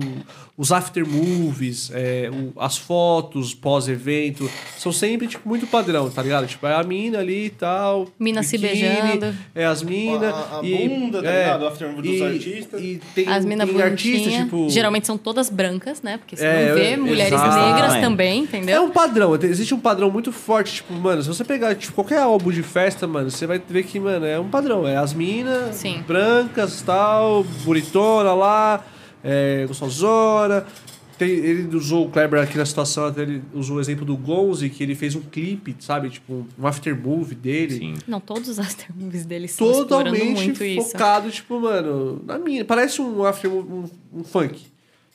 os 0.58 0.72
after 0.72 1.06
movies, 1.06 1.90
é, 1.92 2.30
o- 2.32 2.58
as 2.60 2.76
fotos 2.78 3.54
pós-evento, 3.54 4.50
são 4.78 4.90
sempre 4.90 5.26
tipo, 5.26 5.46
muito 5.48 5.66
padrão, 5.66 6.08
tá 6.10 6.22
ligado? 6.22 6.46
Tipo, 6.46 6.66
é 6.66 6.74
a 6.74 6.82
mina 6.82 7.18
ali 7.18 7.46
e 7.46 7.50
tal. 7.50 8.08
Mina 8.18 8.42
se 8.42 8.56
biquíni, 8.56 8.80
beijando. 8.82 9.34
É 9.54 9.66
as 9.66 9.82
minas. 9.82 10.32
A- 10.34 10.60
a 10.60 10.66
e- 10.66 10.88
bunda, 10.88 11.22
tá 11.22 11.28
é, 11.30 11.44
ligado? 11.44 11.62
O 11.62 11.66
after 11.68 11.88
movie 11.92 12.10
dos 12.10 12.20
e- 12.20 12.24
artistas. 12.24 12.80
E 12.80 13.00
tem, 13.14 13.28
As 13.28 13.44
minas 13.44 13.68
artistas, 13.68 14.20
bonitinhas. 14.20 14.44
tipo. 14.44 14.70
Geralmente 14.70 15.06
são 15.06 15.18
todas 15.18 15.50
brancas, 15.50 16.00
né? 16.02 16.16
Porque 16.18 16.36
você 16.36 16.44
É, 16.46 16.68
não 16.68 16.74
vê 16.74 16.94
eu- 16.94 16.98
mulheres 17.04 17.32
exato. 17.32 17.66
negras 17.72 17.94
É. 17.94 18.00
também, 18.00 18.40
É 18.40 18.42
entendeu? 18.44 18.82
um 18.84 18.90
padrão, 18.90 19.34
existe 19.34 19.74
um 19.74 19.80
padrão 19.80 20.10
muito 20.10 20.32
forte, 20.32 20.74
tipo, 20.76 20.92
mano, 20.94 21.22
se 21.22 21.28
você 21.28 21.44
pegar 21.44 21.74
tipo, 21.74 21.92
qualquer 21.92 22.20
álbum 22.20 22.50
de 22.50 22.62
festa, 22.62 23.06
mano, 23.06 23.30
você 23.30 23.46
vai 23.46 23.60
ver 23.68 23.82
que, 23.84 24.00
mano, 24.00 24.24
é 24.24 24.38
um 24.40 24.48
padrão. 24.48 24.86
É 24.86 24.96
as 24.96 25.12
minas 25.12 25.82
brancas, 26.06 26.82
tal, 26.82 27.44
bonitona 27.64 28.32
lá, 28.32 28.84
é, 29.26 29.64
gostosona. 29.66 30.64
Tem, 31.18 31.30
ele 31.30 31.74
usou 31.74 32.06
o 32.06 32.10
Kleber 32.10 32.42
aqui 32.42 32.58
na 32.58 32.66
situação, 32.66 33.06
até 33.06 33.22
ele 33.22 33.42
usou 33.54 33.78
o 33.78 33.80
exemplo 33.80 34.04
do 34.04 34.14
Gonzi, 34.18 34.68
que 34.68 34.82
ele 34.82 34.94
fez 34.94 35.14
um 35.14 35.22
clipe, 35.22 35.74
sabe? 35.80 36.10
Tipo, 36.10 36.46
um 36.58 36.66
after 36.66 36.94
movie 36.94 37.34
dele. 37.34 37.78
Sim. 37.78 37.94
Não, 38.06 38.20
todos 38.20 38.50
os 38.50 38.58
after 38.58 38.94
movies 38.94 39.24
deles 39.24 39.52
estão 39.52 39.66
explorando 39.70 40.10
Totalmente 40.14 40.44
muito 40.44 40.62
isso. 40.62 40.90
focado, 40.90 41.30
tipo, 41.30 41.58
mano, 41.58 42.22
na 42.26 42.38
mina. 42.38 42.66
Parece 42.66 43.00
um 43.00 43.24
after 43.24 43.50
um, 43.50 43.84
um 44.12 44.22
funk. 44.24 44.60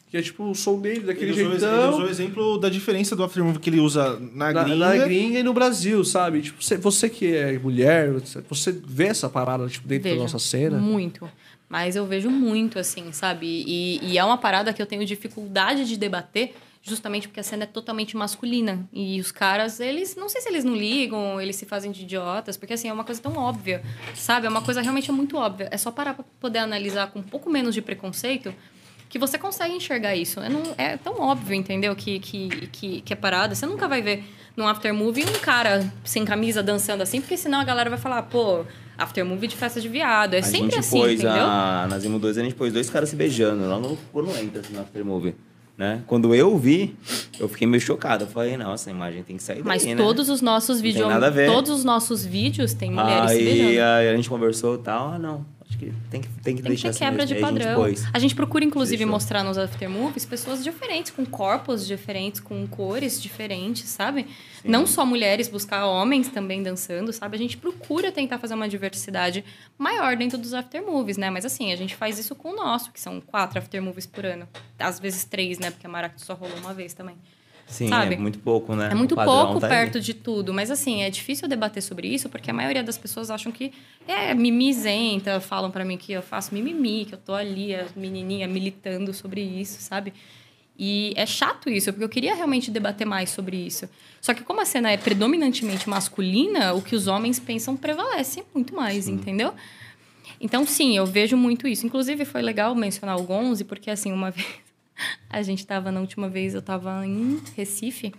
Que 0.09 0.17
é 0.17 0.21
tipo 0.23 0.43
o 0.43 0.53
som 0.55 0.77
dele, 0.81 1.01
daquele 1.01 1.31
Ele 1.31 1.43
usou, 1.43 1.51
ele 1.51 1.59
jeitão. 1.59 1.89
usou 1.91 2.05
o 2.05 2.09
exemplo 2.09 2.57
da 2.57 2.67
diferença 2.67 3.15
do 3.15 3.23
aftermovie 3.23 3.59
que 3.59 3.69
ele 3.69 3.79
usa 3.79 4.19
na, 4.33 4.51
na, 4.51 4.63
gringa. 4.63 4.75
na 4.97 4.97
gringa 5.05 5.39
e 5.39 5.43
no 5.43 5.53
Brasil, 5.53 6.03
sabe? 6.03 6.41
Tipo, 6.41 6.61
você, 6.61 6.75
você 6.77 7.07
que 7.09 7.33
é 7.33 7.57
mulher, 7.59 8.11
você- 8.49 8.71
vê 8.85 9.05
essa 9.05 9.29
parada 9.29 9.65
tipo, 9.67 9.87
dentro 9.87 10.05
Vejo. 10.05 10.15
da 10.17 10.21
nossa 10.23 10.39
cena. 10.39 10.79
Muito. 10.79 11.29
Mas 11.71 11.95
eu 11.95 12.05
vejo 12.05 12.29
muito, 12.29 12.77
assim, 12.77 13.13
sabe? 13.13 13.45
E, 13.65 13.97
e 14.03 14.17
é 14.17 14.25
uma 14.25 14.37
parada 14.37 14.73
que 14.73 14.81
eu 14.81 14.85
tenho 14.85 15.05
dificuldade 15.05 15.85
de 15.87 15.95
debater, 15.95 16.53
justamente 16.83 17.29
porque 17.29 17.39
a 17.39 17.43
cena 17.43 17.63
é 17.63 17.65
totalmente 17.65 18.17
masculina. 18.17 18.85
E 18.91 19.21
os 19.21 19.31
caras, 19.31 19.79
eles, 19.79 20.17
não 20.17 20.27
sei 20.27 20.41
se 20.41 20.49
eles 20.49 20.65
não 20.65 20.75
ligam, 20.75 21.39
eles 21.39 21.55
se 21.55 21.65
fazem 21.65 21.89
de 21.89 22.01
idiotas, 22.01 22.57
porque 22.57 22.73
assim, 22.73 22.89
é 22.89 22.93
uma 22.93 23.05
coisa 23.05 23.21
tão 23.21 23.37
óbvia, 23.37 23.81
sabe? 24.13 24.47
É 24.47 24.49
uma 24.49 24.61
coisa 24.61 24.81
realmente 24.81 25.09
muito 25.13 25.37
óbvia. 25.37 25.69
É 25.71 25.77
só 25.77 25.91
parar 25.91 26.13
pra 26.13 26.25
poder 26.41 26.59
analisar 26.59 27.07
com 27.09 27.19
um 27.19 27.23
pouco 27.23 27.49
menos 27.49 27.73
de 27.73 27.81
preconceito 27.81 28.53
que 29.07 29.17
você 29.17 29.37
consegue 29.37 29.73
enxergar 29.73 30.13
isso. 30.13 30.41
É, 30.41 30.49
não- 30.49 30.75
é 30.77 30.97
tão 30.97 31.21
óbvio, 31.21 31.53
entendeu? 31.55 31.95
Que, 31.95 32.19
que, 32.19 32.49
que, 32.67 32.99
que 33.01 33.13
é 33.13 33.15
parada. 33.15 33.55
Você 33.55 33.65
nunca 33.65 33.87
vai 33.87 34.01
ver 34.01 34.25
num 34.57 34.67
aftermovie 34.67 35.23
um 35.23 35.39
cara 35.39 35.89
sem 36.03 36.25
camisa 36.25 36.61
dançando 36.61 37.01
assim, 37.01 37.21
porque 37.21 37.37
senão 37.37 37.61
a 37.61 37.63
galera 37.63 37.89
vai 37.89 37.97
falar, 37.99 38.23
pô, 38.23 38.65
aftermovie 39.01 39.47
de 39.47 39.55
festa 39.55 39.79
de 39.81 39.87
viado. 39.89 40.33
É 40.33 40.39
a 40.39 40.43
sempre 40.43 40.77
assim, 40.79 40.99
pôs 40.99 41.13
entendeu? 41.13 41.43
a, 41.45 41.87
na 41.89 41.99
Zimo 41.99 42.19
2 42.19 42.37
a 42.37 42.43
gente 42.43 42.55
pôs 42.55 42.71
dois 42.73 42.89
caras 42.89 43.09
se 43.09 43.15
beijando 43.15 43.67
lá 43.67 43.79
no, 43.79 43.97
quando 44.11 44.29
entra 44.37 44.61
assim, 44.61 44.73
no 44.73 44.81
aftermovie. 44.81 45.35
Né? 45.77 46.03
Quando 46.05 46.35
eu 46.35 46.55
vi, 46.59 46.95
Eu 47.39 47.49
fiquei 47.49 47.65
meio 47.65 47.81
chocado. 47.81 48.25
Eu 48.25 48.27
falei, 48.27 48.55
não, 48.55 48.71
essa 48.73 48.91
imagem 48.91 49.23
tem 49.23 49.35
que 49.37 49.41
sair 49.41 49.63
Mas 49.65 49.83
daí, 49.83 49.95
né? 49.95 50.03
todos 50.03 50.29
os 50.29 50.39
nossos 50.39 50.79
tem 50.79 50.91
vídeos. 50.91 51.07
nada 51.07 51.27
a 51.27 51.29
ver. 51.31 51.47
Todos 51.51 51.71
os 51.71 51.83
nossos 51.83 52.23
vídeos 52.23 52.73
têm 52.73 52.91
mulheres 52.91 53.31
se 53.31 53.37
Aí 53.37 53.43
beijando. 53.43 53.81
aí 53.83 54.09
a 54.09 54.15
gente 54.15 54.29
conversou 54.29 54.75
e 54.75 54.79
tal. 54.79 55.13
Ah, 55.13 55.17
não. 55.19 55.43
Que 55.81 55.91
tem 56.11 56.21
que, 56.21 56.27
tem 56.27 56.27
que 56.27 56.43
Tem 56.43 56.55
que 56.57 56.61
deixar 56.61 56.83
ter 56.83 56.89
assim 56.89 56.99
quebra 56.99 57.25
mesmo. 57.25 57.27
de 57.27 57.33
Aí 57.33 57.43
a 57.43 57.47
gente 57.47 57.63
padrão. 57.65 58.09
A 58.13 58.19
gente 58.19 58.35
procura, 58.35 58.63
inclusive, 58.63 58.97
Deixou. 58.97 59.11
mostrar 59.11 59.43
nos 59.43 59.57
aftermovies 59.57 60.25
pessoas 60.25 60.63
diferentes, 60.63 61.11
com 61.11 61.25
corpos 61.25 61.87
diferentes, 61.87 62.39
com 62.39 62.67
cores 62.67 63.19
diferentes, 63.19 63.89
sabe? 63.89 64.27
Não 64.63 64.85
só 64.85 65.03
mulheres, 65.03 65.47
buscar 65.47 65.87
homens 65.87 66.27
também 66.27 66.61
dançando, 66.61 67.11
sabe? 67.11 67.35
A 67.35 67.39
gente 67.39 67.57
procura 67.57 68.11
tentar 68.11 68.37
fazer 68.37 68.53
uma 68.53 68.69
diversidade 68.69 69.43
maior 69.75 70.15
dentro 70.15 70.37
dos 70.37 70.53
aftermovies, 70.53 71.17
né? 71.17 71.31
Mas 71.31 71.45
assim, 71.45 71.71
a 71.73 71.75
gente 71.75 71.95
faz 71.95 72.19
isso 72.19 72.35
com 72.35 72.49
o 72.49 72.55
nosso, 72.55 72.91
que 72.91 72.99
são 73.01 73.19
quatro 73.19 73.57
aftermovies 73.57 74.05
por 74.05 74.23
ano. 74.23 74.47
Às 74.77 74.99
vezes 74.99 75.23
três, 75.25 75.57
né? 75.57 75.71
Porque 75.71 75.87
a 75.87 75.89
Maracatu 75.89 76.23
só 76.23 76.35
rolou 76.35 76.57
uma 76.57 76.75
vez 76.75 76.93
também. 76.93 77.15
Sim, 77.71 77.87
sabe? 77.87 78.15
é 78.15 78.17
muito 78.17 78.37
pouco, 78.39 78.75
né? 78.75 78.89
É 78.91 78.93
muito 78.93 79.15
pouco 79.15 79.59
tá 79.59 79.67
perto 79.67 79.99
de 79.99 80.13
tudo, 80.13 80.53
mas 80.53 80.69
assim, 80.69 81.01
é 81.03 81.09
difícil 81.09 81.47
debater 81.47 81.81
sobre 81.81 82.07
isso 82.07 82.29
porque 82.29 82.51
a 82.51 82.53
maioria 82.53 82.83
das 82.83 82.97
pessoas 82.97 83.31
acham 83.31 83.51
que 83.51 83.71
é 84.07 84.33
mimizenta, 84.33 85.39
falam 85.39 85.71
pra 85.71 85.85
mim 85.85 85.97
que 85.97 86.11
eu 86.11 86.21
faço 86.21 86.53
mimimi, 86.53 87.05
que 87.05 87.13
eu 87.13 87.17
tô 87.17 87.33
ali, 87.33 87.73
a 87.73 87.85
menininha 87.95 88.47
militando 88.47 89.13
sobre 89.13 89.41
isso, 89.41 89.81
sabe? 89.81 90.13
E 90.77 91.13
é 91.15 91.25
chato 91.25 91.69
isso, 91.69 91.91
porque 91.91 92.03
eu 92.03 92.09
queria 92.09 92.35
realmente 92.35 92.71
debater 92.71 93.05
mais 93.05 93.29
sobre 93.29 93.55
isso. 93.55 93.87
Só 94.19 94.33
que 94.33 94.43
como 94.43 94.61
a 94.61 94.65
cena 94.65 94.91
é 94.91 94.97
predominantemente 94.97 95.87
masculina, 95.89 96.73
o 96.73 96.81
que 96.81 96.95
os 96.95 97.07
homens 97.07 97.39
pensam 97.39 97.77
prevalece 97.77 98.43
muito 98.53 98.75
mais, 98.75 99.07
entendeu? 99.07 99.53
Então, 100.39 100.65
sim, 100.65 100.97
eu 100.97 101.05
vejo 101.05 101.37
muito 101.37 101.67
isso. 101.67 101.85
Inclusive, 101.85 102.25
foi 102.25 102.41
legal 102.41 102.73
mencionar 102.73 103.15
o 103.17 103.23
Gonze, 103.23 103.63
porque, 103.63 103.91
assim, 103.91 104.11
uma 104.11 104.31
vez... 104.31 104.47
A 105.29 105.41
gente 105.41 105.65
tava, 105.65 105.91
na 105.91 105.99
última 105.99 106.29
vez, 106.29 106.53
eu 106.53 106.61
tava 106.61 107.05
em 107.05 107.41
Recife, 107.55 108.13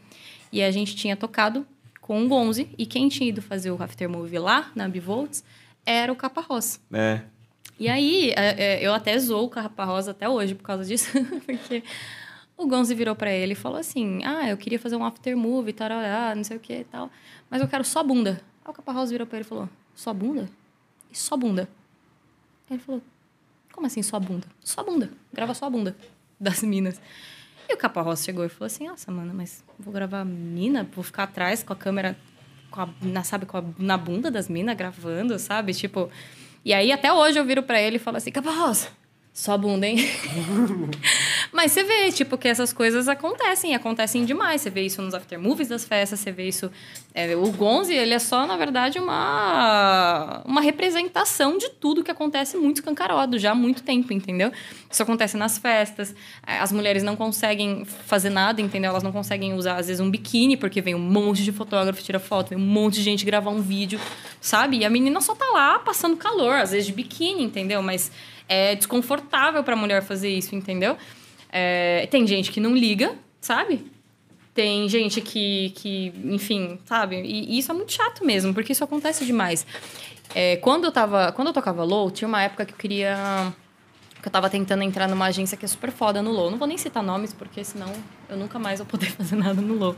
e 0.50 0.62
a 0.62 0.70
gente 0.70 0.94
tinha 0.94 1.16
tocado 1.16 1.66
com 2.00 2.24
o 2.24 2.28
Gonze, 2.28 2.68
e 2.76 2.86
quem 2.86 3.08
tinha 3.08 3.28
ido 3.28 3.40
fazer 3.40 3.70
o 3.70 3.82
After 3.82 4.08
Movie 4.08 4.38
lá, 4.38 4.70
na 4.74 4.88
Bivolts, 4.88 5.44
era 5.84 6.12
o 6.12 6.16
Capa 6.16 6.40
Rosa. 6.40 6.78
É. 6.92 7.22
E 7.78 7.88
aí, 7.88 8.30
é, 8.30 8.62
é, 8.62 8.86
eu 8.86 8.92
até 8.92 9.18
zoo 9.18 9.44
o 9.44 9.48
Capa 9.48 9.84
Rosa 9.84 10.10
até 10.12 10.28
hoje 10.28 10.54
por 10.54 10.62
causa 10.62 10.84
disso, 10.84 11.10
porque 11.44 11.82
o 12.56 12.66
Gonzi 12.66 12.94
virou 12.94 13.14
pra 13.14 13.32
ele 13.32 13.52
e 13.52 13.56
falou 13.56 13.78
assim: 13.78 14.20
Ah, 14.24 14.48
eu 14.48 14.56
queria 14.56 14.78
fazer 14.78 14.96
um 14.96 15.04
after 15.04 15.36
movie, 15.36 15.72
tarará, 15.72 16.34
não 16.34 16.44
sei 16.44 16.56
o 16.56 16.60
que 16.60 16.72
e 16.72 16.84
tal, 16.84 17.10
mas 17.50 17.60
eu 17.60 17.68
quero 17.68 17.84
só 17.84 18.02
bunda. 18.02 18.40
Aí 18.64 18.70
o 18.70 18.74
Capa 18.74 18.92
Rosa 18.92 19.10
virou 19.10 19.26
pra 19.26 19.38
ele 19.38 19.46
e 19.46 19.48
falou: 19.48 19.68
Só 19.94 20.12
bunda? 20.12 20.48
E 21.10 21.18
só 21.18 21.36
bunda? 21.36 21.68
Aí 22.70 22.76
ele 22.76 22.82
falou: 22.82 23.02
Como 23.72 23.86
assim 23.86 24.02
só 24.02 24.20
bunda? 24.20 24.46
Só 24.60 24.84
bunda, 24.84 25.10
grava 25.32 25.54
só 25.54 25.66
a 25.66 25.70
bunda 25.70 25.96
das 26.42 26.62
minas. 26.62 27.00
E 27.68 27.74
o 27.74 27.76
Capa 27.76 28.16
chegou 28.16 28.44
e 28.44 28.48
falou 28.48 28.66
assim: 28.66 28.88
Nossa, 28.88 29.10
mano, 29.10 29.32
mas 29.32 29.64
vou 29.78 29.92
gravar 29.92 30.24
mina, 30.24 30.88
vou 30.94 31.04
ficar 31.04 31.24
atrás 31.24 31.62
com 31.62 31.72
a 31.72 31.76
câmera, 31.76 32.16
com 32.70 32.80
a, 32.82 32.88
na, 33.00 33.22
sabe, 33.22 33.46
com 33.46 33.58
a, 33.58 33.64
na 33.78 33.96
bunda 33.96 34.30
das 34.30 34.48
minas 34.48 34.76
gravando, 34.76 35.38
sabe? 35.38 35.72
Tipo. 35.72 36.10
E 36.64 36.72
aí 36.72 36.92
até 36.92 37.12
hoje 37.12 37.38
eu 37.38 37.44
viro 37.44 37.62
pra 37.62 37.80
ele 37.80 37.96
e 37.96 37.98
falo 37.98 38.16
assim: 38.16 38.30
Capa 38.30 38.50
só 39.32 39.56
bunda, 39.56 39.86
hein? 39.86 39.96
Mas 41.50 41.72
você 41.72 41.82
vê, 41.82 42.12
tipo, 42.12 42.36
que 42.36 42.48
essas 42.48 42.70
coisas 42.70 43.08
acontecem, 43.08 43.74
acontecem 43.74 44.26
demais. 44.26 44.60
Você 44.60 44.68
vê 44.68 44.82
isso 44.82 45.00
nos 45.00 45.14
aftermovies 45.14 45.68
das 45.68 45.86
festas, 45.86 46.20
você 46.20 46.30
vê 46.30 46.48
isso. 46.48 46.70
é, 47.14 47.34
o 47.34 47.50
Gonzi, 47.50 47.94
ele 47.94 48.12
é 48.12 48.18
só, 48.18 48.46
na 48.46 48.58
verdade, 48.58 48.98
uma, 48.98 50.42
uma 50.44 50.60
representação 50.60 51.56
de 51.56 51.70
tudo 51.70 52.04
que 52.04 52.10
acontece 52.10 52.58
muito 52.58 52.76
escancarado 52.76 53.38
já 53.38 53.52
há 53.52 53.54
muito 53.54 53.82
tempo, 53.82 54.12
entendeu? 54.12 54.52
Isso 54.90 55.02
acontece 55.02 55.36
nas 55.38 55.56
festas, 55.56 56.14
é, 56.46 56.58
as 56.58 56.70
mulheres 56.70 57.02
não 57.02 57.16
conseguem 57.16 57.86
fazer 57.86 58.28
nada, 58.28 58.60
entendeu? 58.60 58.90
Elas 58.90 59.02
não 59.02 59.12
conseguem 59.12 59.54
usar, 59.54 59.76
às 59.76 59.86
vezes, 59.86 60.00
um 60.00 60.10
biquíni, 60.10 60.58
porque 60.58 60.82
vem 60.82 60.94
um 60.94 60.98
monte 60.98 61.42
de 61.42 61.52
fotógrafo, 61.52 62.02
tira 62.02 62.20
foto, 62.20 62.50
vem 62.50 62.58
um 62.58 62.60
monte 62.60 62.94
de 62.96 63.02
gente 63.02 63.24
gravar 63.24 63.50
um 63.50 63.62
vídeo, 63.62 63.98
sabe? 64.42 64.78
E 64.78 64.84
a 64.84 64.90
menina 64.90 65.22
só 65.22 65.34
tá 65.34 65.46
lá 65.46 65.78
passando 65.78 66.18
calor, 66.18 66.56
às 66.56 66.72
vezes 66.72 66.86
de 66.86 66.92
biquíni, 66.92 67.42
entendeu? 67.44 67.82
Mas 67.82 68.10
é 68.48 68.74
desconfortável 68.74 69.62
pra 69.62 69.76
mulher 69.76 70.02
fazer 70.02 70.28
isso, 70.28 70.54
entendeu? 70.54 70.96
É, 71.50 72.06
tem 72.10 72.26
gente 72.26 72.50
que 72.50 72.60
não 72.60 72.74
liga, 72.74 73.14
sabe? 73.40 73.84
Tem 74.54 74.88
gente 74.88 75.20
que, 75.20 75.70
que 75.70 76.12
enfim, 76.24 76.78
sabe? 76.84 77.16
E, 77.16 77.54
e 77.54 77.58
isso 77.58 77.70
é 77.70 77.74
muito 77.74 77.92
chato 77.92 78.24
mesmo, 78.24 78.52
porque 78.52 78.72
isso 78.72 78.84
acontece 78.84 79.24
demais. 79.24 79.66
É, 80.34 80.56
quando, 80.56 80.84
eu 80.84 80.92
tava, 80.92 81.32
quando 81.32 81.48
eu 81.48 81.54
tocava 81.54 81.84
low, 81.84 82.10
tinha 82.10 82.28
uma 82.28 82.42
época 82.42 82.64
que 82.64 82.72
eu 82.72 82.78
queria... 82.78 83.52
Que 84.20 84.28
eu 84.28 84.32
tava 84.32 84.48
tentando 84.48 84.84
entrar 84.84 85.08
numa 85.08 85.26
agência 85.26 85.56
que 85.56 85.64
é 85.64 85.68
super 85.68 85.90
foda 85.90 86.22
no 86.22 86.30
low. 86.30 86.48
Não 86.48 86.56
vou 86.56 86.68
nem 86.68 86.78
citar 86.78 87.02
nomes, 87.02 87.32
porque 87.32 87.64
senão 87.64 87.92
eu 88.28 88.36
nunca 88.36 88.56
mais 88.56 88.78
vou 88.78 88.86
poder 88.86 89.10
fazer 89.12 89.34
nada 89.34 89.60
no 89.60 89.74
low. 89.74 89.96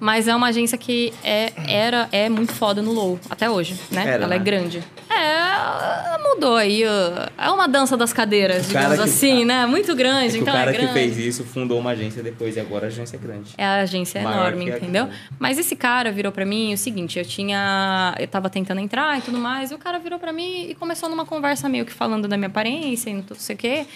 Mas 0.00 0.26
é 0.28 0.34
uma 0.34 0.48
agência 0.48 0.76
que 0.78 1.12
é, 1.24 1.52
era, 1.66 2.08
é 2.12 2.28
muito 2.28 2.52
foda 2.52 2.82
no 2.82 2.92
low, 2.92 3.18
até 3.30 3.48
hoje, 3.50 3.78
né? 3.90 4.02
Era, 4.06 4.24
Ela 4.24 4.34
é 4.34 4.38
né? 4.38 4.44
grande. 4.44 4.82
É, 5.10 6.18
mudou 6.34 6.56
aí. 6.56 6.82
É 6.82 7.50
uma 7.50 7.66
dança 7.66 7.96
das 7.96 8.12
cadeiras, 8.12 8.64
O 8.66 8.68
digamos 8.68 8.96
que- 8.98 9.02
assim, 9.04 9.44
né? 9.44 9.66
Muito 9.66 9.94
grande, 9.96 10.36
É 10.36 10.40
então 10.40 10.52
o 10.54 10.56
cara 10.56 10.70
é 10.70 10.72
grande. 10.74 10.88
que 10.88 10.92
fez 10.92 11.18
isso 11.18 11.44
fundou 11.44 11.78
uma 11.78 11.90
agência 11.90 12.22
depois 12.22 12.56
e 12.56 12.60
agora 12.60 12.86
a 12.86 12.88
agência 12.88 13.16
é 13.16 13.18
grande. 13.18 13.50
É, 13.58 13.64
a 13.64 13.80
agência 13.80 14.18
é 14.18 14.22
enorme, 14.22 14.68
entendeu? 14.70 15.08
Mas 15.38 15.58
esse 15.58 15.74
cara 15.74 16.10
virou 16.12 16.30
pra 16.32 16.44
mim 16.44 16.72
o 16.74 16.78
seguinte, 16.78 17.18
eu 17.18 17.24
tinha... 17.24 18.14
Eu 18.18 18.28
tava 18.28 18.48
tentando 18.50 18.80
entrar 18.80 19.18
e 19.18 19.22
tudo 19.22 19.38
mais, 19.38 19.70
e 19.70 19.74
o 19.74 19.78
cara 19.78 19.98
virou 19.98 20.18
pra 20.18 20.32
mim 20.32 20.68
e 20.70 20.74
começou 20.74 21.08
numa 21.08 21.24
conversa 21.26 21.68
meio 21.68 21.84
que 21.84 21.92
falando 21.92 22.28
da 22.28 22.36
minha 22.36 22.48
aparência 22.48 23.10
e 23.10 23.14
não 23.14 23.24
sei 23.36 23.54
o 23.54 23.58
quê. 23.58 23.86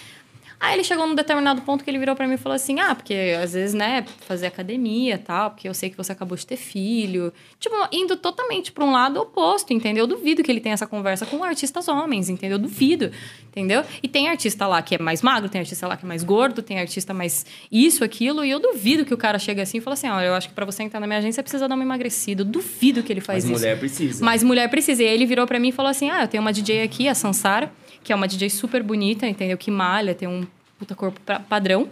Aí 0.63 0.75
ele 0.75 0.83
chegou 0.85 1.05
num 1.05 1.13
determinado 1.13 1.61
ponto 1.63 1.83
que 1.83 1.89
ele 1.89 1.99
virou 1.99 2.15
pra 2.15 2.25
mim 2.25 2.35
e 2.35 2.37
falou 2.37 2.55
assim: 2.55 2.79
Ah, 2.79 2.95
porque 2.95 3.13
às 3.43 3.51
vezes, 3.51 3.73
né, 3.73 4.05
fazer 4.25 4.47
academia 4.47 5.15
e 5.15 5.17
tal, 5.17 5.51
porque 5.51 5.67
eu 5.67 5.73
sei 5.73 5.89
que 5.89 5.97
você 5.97 6.13
acabou 6.13 6.37
de 6.37 6.47
ter 6.47 6.55
filho. 6.55 7.33
Tipo, 7.59 7.75
indo 7.91 8.15
totalmente 8.15 8.71
pra 8.71 8.85
um 8.85 8.91
lado 8.93 9.19
oposto, 9.19 9.73
entendeu? 9.73 10.03
Eu 10.03 10.07
duvido 10.07 10.41
que 10.41 10.49
ele 10.49 10.61
tenha 10.61 10.71
essa 10.71 10.87
conversa 10.87 11.25
com 11.25 11.43
artistas 11.43 11.89
homens, 11.89 12.29
entendeu? 12.29 12.55
Eu 12.55 12.61
duvido, 12.61 13.11
entendeu? 13.49 13.83
E 14.01 14.07
tem 14.07 14.29
artista 14.29 14.65
lá 14.65 14.81
que 14.81 14.95
é 14.95 14.97
mais 14.97 15.21
magro, 15.21 15.49
tem 15.49 15.59
artista 15.59 15.85
lá 15.85 15.97
que 15.97 16.05
é 16.05 16.07
mais 16.07 16.23
gordo, 16.23 16.61
tem 16.61 16.79
artista 16.79 17.13
mais 17.13 17.45
isso, 17.69 18.01
aquilo, 18.01 18.45
e 18.45 18.49
eu 18.49 18.59
duvido 18.61 19.03
que 19.03 19.13
o 19.13 19.17
cara 19.17 19.37
chega 19.37 19.61
assim 19.63 19.79
e 19.79 19.81
fala 19.81 19.95
assim: 19.95 20.07
Olha, 20.07 20.27
eu 20.27 20.33
acho 20.33 20.47
que 20.47 20.55
pra 20.55 20.63
você 20.63 20.81
entrar 20.83 21.01
na 21.01 21.07
minha 21.07 21.19
agência 21.19 21.43
precisa 21.43 21.67
dar 21.67 21.75
uma 21.75 21.83
emagrecida. 21.83 22.41
Eu 22.41 22.45
duvido 22.45 23.03
que 23.03 23.11
ele 23.11 23.19
faz 23.19 23.43
Mas 23.43 23.51
isso. 23.51 23.59
mulher 23.59 23.77
precisa. 23.79 24.23
Mas 24.23 24.43
mulher 24.43 24.69
precisa. 24.69 25.03
E 25.03 25.07
aí 25.09 25.13
ele 25.13 25.25
virou 25.25 25.45
pra 25.45 25.59
mim 25.59 25.67
e 25.67 25.71
falou 25.73 25.89
assim: 25.91 26.09
Ah, 26.09 26.21
eu 26.23 26.27
tenho 26.29 26.39
uma 26.39 26.53
DJ 26.53 26.83
aqui, 26.83 27.09
a 27.09 27.13
Sansara, 27.13 27.69
que 28.03 28.11
é 28.11 28.15
uma 28.15 28.27
DJ 28.27 28.49
super 28.49 28.83
bonita, 28.83 29.27
entendeu? 29.27 29.57
Que 29.57 29.71
malha, 29.71 30.13
tem 30.13 30.27
um 30.27 30.45
puta 30.77 30.95
corpo 30.95 31.19
padrão. 31.47 31.89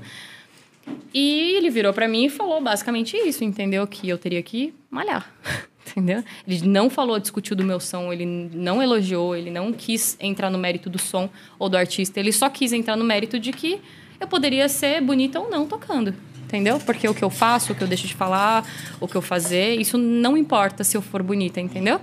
E 1.13 1.55
ele 1.55 1.69
virou 1.69 1.93
pra 1.93 2.07
mim 2.07 2.25
e 2.25 2.29
falou 2.29 2.61
basicamente 2.61 3.15
isso, 3.15 3.43
entendeu? 3.43 3.85
Que 3.87 4.09
eu 4.09 4.17
teria 4.17 4.41
que 4.41 4.73
malhar. 4.89 5.31
Entendeu? 5.91 6.23
Ele 6.47 6.67
não 6.67 6.89
falou, 6.89 7.19
discutiu 7.19 7.53
do 7.53 7.65
meu 7.65 7.79
som, 7.79 8.13
ele 8.13 8.25
não 8.25 8.81
elogiou, 8.81 9.35
ele 9.35 9.49
não 9.49 9.73
quis 9.73 10.15
entrar 10.21 10.49
no 10.49 10.57
mérito 10.57 10.89
do 10.89 10.97
som 10.97 11.29
ou 11.59 11.67
do 11.67 11.75
artista, 11.75 12.17
ele 12.19 12.31
só 12.31 12.47
quis 12.49 12.71
entrar 12.71 12.95
no 12.95 13.03
mérito 13.03 13.37
de 13.37 13.51
que 13.51 13.81
eu 14.17 14.27
poderia 14.27 14.69
ser 14.69 15.01
bonita 15.01 15.39
ou 15.39 15.49
não 15.49 15.65
tocando. 15.65 16.13
Entendeu? 16.43 16.79
Porque 16.79 17.09
o 17.09 17.13
que 17.13 17.23
eu 17.23 17.29
faço, 17.29 17.73
o 17.73 17.75
que 17.75 17.81
eu 17.81 17.87
deixo 17.87 18.07
de 18.07 18.13
falar, 18.13 18.65
o 19.01 19.07
que 19.07 19.15
eu 19.15 19.21
fazer, 19.21 19.75
isso 19.75 19.97
não 19.97 20.37
importa 20.37 20.83
se 20.83 20.95
eu 20.95 21.01
for 21.01 21.23
bonita, 21.23 21.59
entendeu? 21.59 21.99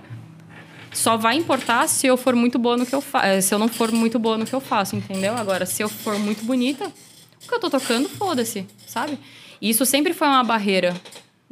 Só 0.93 1.17
vai 1.17 1.37
importar 1.37 1.89
se 1.89 2.07
eu 2.07 2.17
for 2.17 2.35
muito 2.35 2.59
boa 2.59 2.77
no 2.77 2.87
que 2.87 2.95
eu 2.95 3.01
faço. 3.01 3.43
Se 3.43 3.55
eu 3.55 3.59
não 3.59 3.69
for 3.69 3.93
muito 3.93 4.19
boa 4.19 4.39
no 4.39 4.47
que 4.47 4.55
eu 4.55 4.61
faço, 4.61 4.97
entendeu? 4.97 5.35
Agora, 5.37 5.67
se 5.67 5.83
eu 5.83 5.89
for 5.89 6.19
muito 6.19 6.45
bonita, 6.45 6.87
o 6.87 7.49
que 7.49 7.55
eu 7.55 7.61
tô 7.61 7.71
tocando, 7.71 8.09
foda-se, 8.09 8.67
sabe? 8.87 9.19
E 9.61 9.71
isso 9.71 9.85
sempre 9.85 10.13
foi 10.13 10.29
uma 10.29 10.43
barreira, 10.45 10.95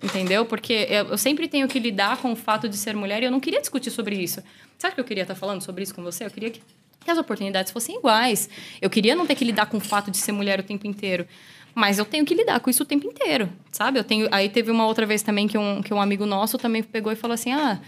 entendeu? 0.02 0.44
Porque 0.44 0.86
eu, 0.88 1.08
eu 1.08 1.18
sempre 1.18 1.48
tenho 1.48 1.68
que 1.68 1.78
lidar 1.78 2.16
com 2.18 2.32
o 2.32 2.36
fato 2.36 2.68
de 2.68 2.76
ser 2.76 2.94
mulher 2.94 3.22
e 3.22 3.26
eu 3.26 3.30
não 3.30 3.40
queria 3.40 3.60
discutir 3.60 3.90
sobre 3.90 4.16
isso. 4.16 4.42
Sabe 4.78 4.94
que 4.94 5.00
eu 5.00 5.04
queria 5.04 5.22
estar 5.22 5.34
falando 5.34 5.62
sobre 5.62 5.82
isso 5.82 5.94
com 5.94 6.02
você? 6.02 6.24
Eu 6.24 6.30
queria 6.30 6.50
que 6.50 6.60
que 7.06 7.10
as 7.10 7.18
oportunidades 7.18 7.72
fossem 7.72 7.96
iguais. 7.96 8.50
Eu 8.82 8.90
queria 8.90 9.14
não 9.14 9.24
ter 9.26 9.36
que 9.36 9.44
lidar 9.44 9.66
com 9.66 9.76
o 9.76 9.80
fato 9.80 10.10
de 10.10 10.18
ser 10.18 10.32
mulher 10.32 10.58
o 10.58 10.62
tempo 10.62 10.86
inteiro. 10.86 11.26
Mas 11.74 11.98
eu 11.98 12.04
tenho 12.04 12.24
que 12.24 12.34
lidar 12.34 12.58
com 12.58 12.68
isso 12.68 12.82
o 12.82 12.86
tempo 12.86 13.06
inteiro, 13.06 13.48
sabe? 13.70 13.98
Eu 13.98 14.04
tenho... 14.04 14.28
Aí 14.32 14.48
teve 14.48 14.70
uma 14.70 14.86
outra 14.86 15.06
vez 15.06 15.22
também 15.22 15.46
que 15.46 15.56
um, 15.56 15.80
que 15.82 15.94
um 15.94 16.00
amigo 16.00 16.26
nosso 16.26 16.58
também 16.58 16.82
pegou 16.82 17.12
e 17.12 17.16
falou 17.16 17.34
assim: 17.34 17.52
ah, 17.52 17.78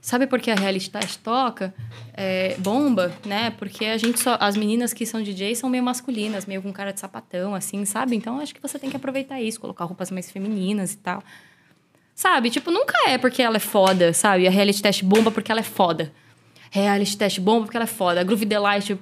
sabe 0.00 0.26
por 0.26 0.40
que 0.40 0.50
a 0.50 0.54
reality 0.54 0.90
test 0.90 1.20
toca? 1.22 1.74
É, 2.14 2.56
bomba, 2.58 3.12
né? 3.24 3.50
Porque 3.50 3.84
a 3.84 3.96
gente 3.96 4.20
só. 4.20 4.36
As 4.40 4.56
meninas 4.56 4.92
que 4.92 5.04
são 5.04 5.22
DJs 5.22 5.58
são 5.58 5.68
meio 5.68 5.82
masculinas, 5.82 6.46
meio 6.46 6.62
com 6.62 6.72
cara 6.72 6.92
de 6.92 7.00
sapatão, 7.00 7.54
assim, 7.54 7.84
sabe? 7.84 8.16
Então 8.16 8.40
acho 8.40 8.54
que 8.54 8.62
você 8.62 8.78
tem 8.78 8.90
que 8.90 8.96
aproveitar 8.96 9.40
isso, 9.40 9.60
colocar 9.60 9.84
roupas 9.84 10.10
mais 10.10 10.30
femininas 10.30 10.92
e 10.92 10.98
tal. 10.98 11.22
Sabe? 12.14 12.50
Tipo, 12.50 12.70
nunca 12.70 12.94
é 13.08 13.16
porque 13.16 13.42
ela 13.42 13.56
é 13.56 13.60
foda, 13.60 14.12
sabe? 14.12 14.46
A 14.46 14.50
reality 14.50 14.82
test 14.82 15.02
bomba 15.02 15.30
porque 15.30 15.50
ela 15.50 15.60
é 15.60 15.64
foda. 15.64 16.12
Reality 16.70 17.16
test 17.16 17.40
bomba 17.40 17.64
porque 17.64 17.76
ela 17.76 17.84
é 17.84 17.86
foda. 17.86 18.20
A 18.20 18.24
Groove 18.24 18.44
Delight 18.44 18.98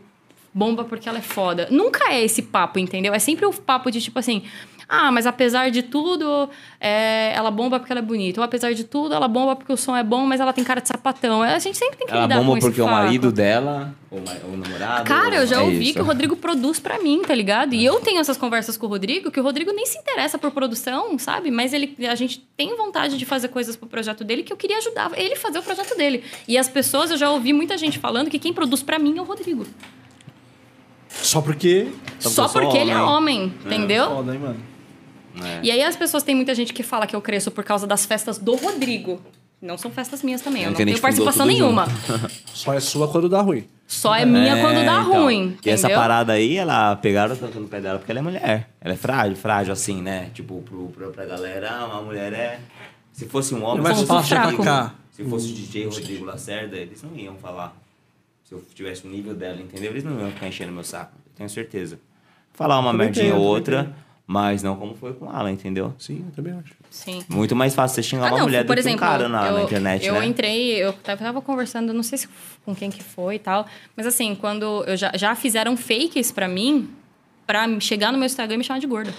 bomba 0.54 0.84
porque 0.84 1.08
ela 1.08 1.18
é 1.18 1.22
foda. 1.22 1.68
Nunca 1.70 2.12
é 2.12 2.24
esse 2.24 2.42
papo, 2.42 2.78
entendeu? 2.78 3.12
É 3.12 3.18
sempre 3.18 3.44
o 3.44 3.52
papo 3.52 3.90
de 3.90 4.00
tipo 4.00 4.18
assim. 4.18 4.44
Ah, 4.88 5.12
mas 5.12 5.26
apesar 5.26 5.70
de 5.70 5.82
tudo, 5.82 6.48
é, 6.80 7.32
ela 7.34 7.50
bomba 7.50 7.78
porque 7.78 7.92
ela 7.92 8.00
é 8.00 8.02
bonita. 8.02 8.40
Ou 8.40 8.44
apesar 8.44 8.72
de 8.72 8.84
tudo, 8.84 9.14
ela 9.14 9.28
bomba 9.28 9.54
porque 9.54 9.70
o 9.70 9.76
som 9.76 9.94
é 9.94 10.02
bom, 10.02 10.24
mas 10.24 10.40
ela 10.40 10.50
tem 10.50 10.64
cara 10.64 10.80
de 10.80 10.88
sapatão. 10.88 11.42
A 11.42 11.58
gente 11.58 11.76
sempre 11.76 11.98
tem 11.98 12.06
que 12.06 12.12
Ela 12.12 12.22
lidar 12.22 12.38
com 12.38 12.44
bomba 12.46 12.58
esse 12.58 12.66
porque 12.66 12.80
o 12.80 12.88
marido 12.88 13.30
dela, 13.30 13.94
ou 14.10 14.18
o 14.18 14.56
namorado. 14.56 15.04
Cara, 15.04 15.36
eu 15.36 15.46
já 15.46 15.56
é 15.56 15.60
ouvi 15.60 15.82
isso. 15.84 15.94
que 15.94 16.00
o 16.00 16.04
Rodrigo 16.04 16.34
produz 16.36 16.80
pra 16.80 16.98
mim, 17.00 17.20
tá 17.20 17.34
ligado? 17.34 17.74
E 17.74 17.84
eu 17.84 18.00
tenho 18.00 18.18
essas 18.18 18.38
conversas 18.38 18.78
com 18.78 18.86
o 18.86 18.88
Rodrigo, 18.88 19.30
que 19.30 19.38
o 19.38 19.42
Rodrigo 19.42 19.72
nem 19.72 19.84
se 19.84 19.98
interessa 19.98 20.38
por 20.38 20.50
produção, 20.52 21.18
sabe? 21.18 21.50
Mas 21.50 21.74
ele, 21.74 21.94
a 22.08 22.14
gente 22.14 22.38
tem 22.56 22.74
vontade 22.74 23.18
de 23.18 23.26
fazer 23.26 23.48
coisas 23.48 23.76
pro 23.76 23.86
projeto 23.86 24.24
dele 24.24 24.42
que 24.42 24.52
eu 24.52 24.56
queria 24.56 24.78
ajudar 24.78 25.10
ele 25.18 25.34
a 25.34 25.36
fazer 25.36 25.58
o 25.58 25.62
projeto 25.62 25.98
dele. 25.98 26.24
E 26.48 26.56
as 26.56 26.66
pessoas, 26.66 27.10
eu 27.10 27.18
já 27.18 27.30
ouvi 27.30 27.52
muita 27.52 27.76
gente 27.76 27.98
falando 27.98 28.30
que 28.30 28.38
quem 28.38 28.54
produz 28.54 28.82
pra 28.82 28.98
mim 28.98 29.18
é 29.18 29.20
o 29.20 29.24
Rodrigo. 29.24 29.66
Só 31.10 31.42
porque. 31.42 31.88
Só 32.18 32.30
Só 32.30 32.42
porque 32.44 32.52
sou 32.52 32.62
porque 32.62 32.78
ele 32.78 32.90
é 32.90 32.96
homem. 32.96 33.42
homem, 33.42 33.54
entendeu? 33.66 34.08
Foda, 34.08 34.32
hein, 34.32 34.40
mano? 34.40 34.67
É. 35.44 35.60
E 35.62 35.70
aí 35.70 35.82
as 35.82 35.96
pessoas 35.96 36.22
tem 36.22 36.34
muita 36.34 36.54
gente 36.54 36.72
que 36.72 36.82
fala 36.82 37.06
que 37.06 37.14
eu 37.16 37.20
cresço 37.20 37.50
por 37.50 37.64
causa 37.64 37.86
das 37.86 38.04
festas 38.06 38.38
do 38.38 38.54
Rodrigo. 38.56 39.20
Não 39.60 39.76
são 39.76 39.90
festas 39.90 40.22
minhas 40.22 40.40
também, 40.40 40.62
eu 40.62 40.70
Não 40.70 40.76
tenho 40.76 40.88
fundou 40.88 41.02
participação 41.02 41.44
nenhuma. 41.44 41.86
Só 42.54 42.72
é 42.74 42.80
sua 42.80 43.08
quando 43.08 43.28
dá 43.28 43.40
ruim. 43.40 43.66
Só 43.88 44.14
é 44.14 44.24
minha 44.24 44.56
É, 44.56 44.60
quando 44.60 44.84
dá 44.84 45.00
então. 45.00 45.04
ruim. 45.24 45.58
E 45.64 45.70
essa 45.70 45.86
entendeu? 45.86 45.98
parada 46.00 46.32
aí, 46.34 46.56
ela 46.56 46.94
pegaram 46.94 47.34
tanto 47.34 47.58
no 47.58 47.66
pé 47.66 47.80
dela 47.80 47.98
porque 47.98 48.12
ela 48.12 48.20
é 48.20 48.22
mulher. 48.22 48.70
Ela 48.80 48.94
é 48.94 48.96
frágil, 48.96 49.34
frágil 49.36 49.72
assim, 49.72 50.00
né? 50.00 50.30
Tipo, 50.32 50.62
pro, 50.62 50.88
pro, 50.90 51.10
pra 51.10 51.24
galera, 51.24 51.86
uma 51.86 52.02
mulher 52.02 52.32
é. 52.32 52.60
Se 53.12 53.26
fosse 53.26 53.52
um 53.52 53.64
homem, 53.64 53.82
mais 53.82 53.98
se 53.98 54.06
fosse 54.06 54.28
fácil 54.28 54.36
o 54.36 54.40
fraco. 54.40 54.62
atacar. 54.62 54.94
Se 55.10 55.24
fosse 55.24 55.50
o 55.50 55.54
DJ 55.54 55.86
Rodrigo 55.86 56.24
Lacerda, 56.24 56.76
eles 56.76 57.02
não 57.02 57.16
iam 57.16 57.34
falar. 57.36 57.74
Se 58.44 58.54
eu 58.54 58.62
tivesse 58.74 59.06
o 59.06 59.10
nível 59.10 59.34
dela, 59.34 59.60
entendeu? 59.60 59.90
Eles 59.90 60.04
não 60.04 60.20
iam 60.20 60.30
ficar 60.30 60.46
enchendo 60.46 60.70
meu 60.70 60.84
saco, 60.84 61.12
eu 61.26 61.32
tenho 61.34 61.50
certeza. 61.50 61.98
Falar 62.52 62.78
uma 62.78 62.92
merdinha 62.92 63.34
ou 63.34 63.42
outra, 63.42 63.92
mas 64.30 64.62
não 64.62 64.76
como 64.76 64.94
foi 64.94 65.14
com 65.14 65.34
ela, 65.34 65.50
entendeu? 65.50 65.94
Sim, 65.98 66.22
eu 66.28 66.32
também 66.36 66.52
acho. 66.52 66.74
Sim. 66.90 67.24
Muito 67.30 67.56
mais 67.56 67.74
fácil 67.74 67.94
você 67.94 68.02
xingar 68.02 68.26
Ah, 68.26 68.32
uma 68.32 68.36
não, 68.40 68.44
mulher 68.44 68.66
por 68.66 68.76
do 68.76 68.78
exemplo, 68.78 68.98
que 68.98 69.04
um 69.04 69.08
cara 69.08 69.26
na, 69.26 69.46
eu, 69.46 69.54
na 69.54 69.62
internet, 69.62 70.06
eu 70.06 70.12
né? 70.12 70.26
entrei, 70.26 70.72
eu 70.74 70.92
tava 70.92 71.24
tava 71.24 71.40
conversando, 71.40 71.94
não 71.94 72.02
sei 72.02 72.18
se 72.18 72.28
com 72.62 72.74
quem 72.76 72.90
que 72.90 73.02
foi 73.02 73.36
e 73.36 73.38
tal, 73.38 73.66
mas 73.96 74.06
assim, 74.06 74.34
quando 74.34 74.84
eu 74.86 74.98
já, 74.98 75.12
já 75.14 75.34
fizeram 75.34 75.78
fakes 75.78 76.30
pra 76.30 76.46
mim, 76.46 76.90
pra 77.46 77.66
chegar 77.80 78.12
no 78.12 78.18
meu 78.18 78.26
Instagram 78.26 78.56
e 78.56 78.58
me 78.58 78.64
chamar 78.64 78.80
de 78.80 78.86
gorda. 78.86 79.14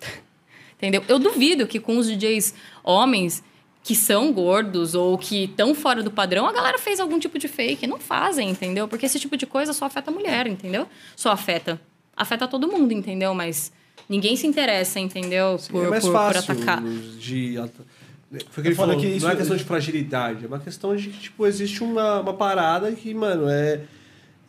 Entendeu? 0.78 1.02
Eu 1.08 1.18
duvido 1.18 1.66
que 1.66 1.80
com 1.80 1.98
os 1.98 2.06
DJs 2.06 2.54
homens 2.84 3.42
que 3.82 3.96
são 3.96 4.32
gordos 4.32 4.94
ou 4.94 5.18
que 5.18 5.44
estão 5.46 5.74
fora 5.74 6.00
do 6.00 6.12
padrão, 6.12 6.46
a 6.46 6.52
galera 6.52 6.78
fez 6.78 7.00
algum 7.00 7.18
tipo 7.18 7.40
de 7.40 7.48
fake. 7.48 7.88
Não 7.88 7.98
fazem, 7.98 8.48
entendeu? 8.50 8.86
Porque 8.86 9.06
esse 9.06 9.18
tipo 9.18 9.36
de 9.36 9.46
coisa 9.46 9.72
só 9.72 9.86
afeta 9.86 10.12
a 10.12 10.14
mulher, 10.14 10.46
entendeu? 10.46 10.86
Só 11.16 11.32
afeta. 11.32 11.80
Afeta 12.16 12.46
todo 12.46 12.68
mundo, 12.68 12.92
entendeu? 12.92 13.34
Mas 13.34 13.72
ninguém 14.08 14.36
se 14.36 14.46
interessa, 14.46 14.98
entendeu? 15.00 15.58
Por, 15.70 15.86
é 15.86 15.90
mais 15.90 16.02
por, 16.04 16.12
por 16.12 16.18
fácil 16.18 16.52
atacar. 16.52 16.82
de. 16.82 17.58
ata- 17.58 17.84
Foi 18.50 18.60
o 18.60 18.62
que 18.62 18.68
ele 18.68 18.74
foda 18.74 18.92
falou. 18.92 19.00
que 19.02 19.06
isso- 19.08 19.24
não 19.26 19.32
é 19.32 19.36
questão 19.36 19.56
de 19.56 19.64
fragilidade, 19.64 20.44
é 20.44 20.48
uma 20.48 20.58
questão 20.58 20.94
de 20.96 21.08
que, 21.08 21.18
tipo, 21.18 21.46
existe 21.46 21.82
uma, 21.82 22.20
uma 22.20 22.34
parada 22.34 22.90
que, 22.92 23.12
mano, 23.14 23.48
é. 23.48 23.80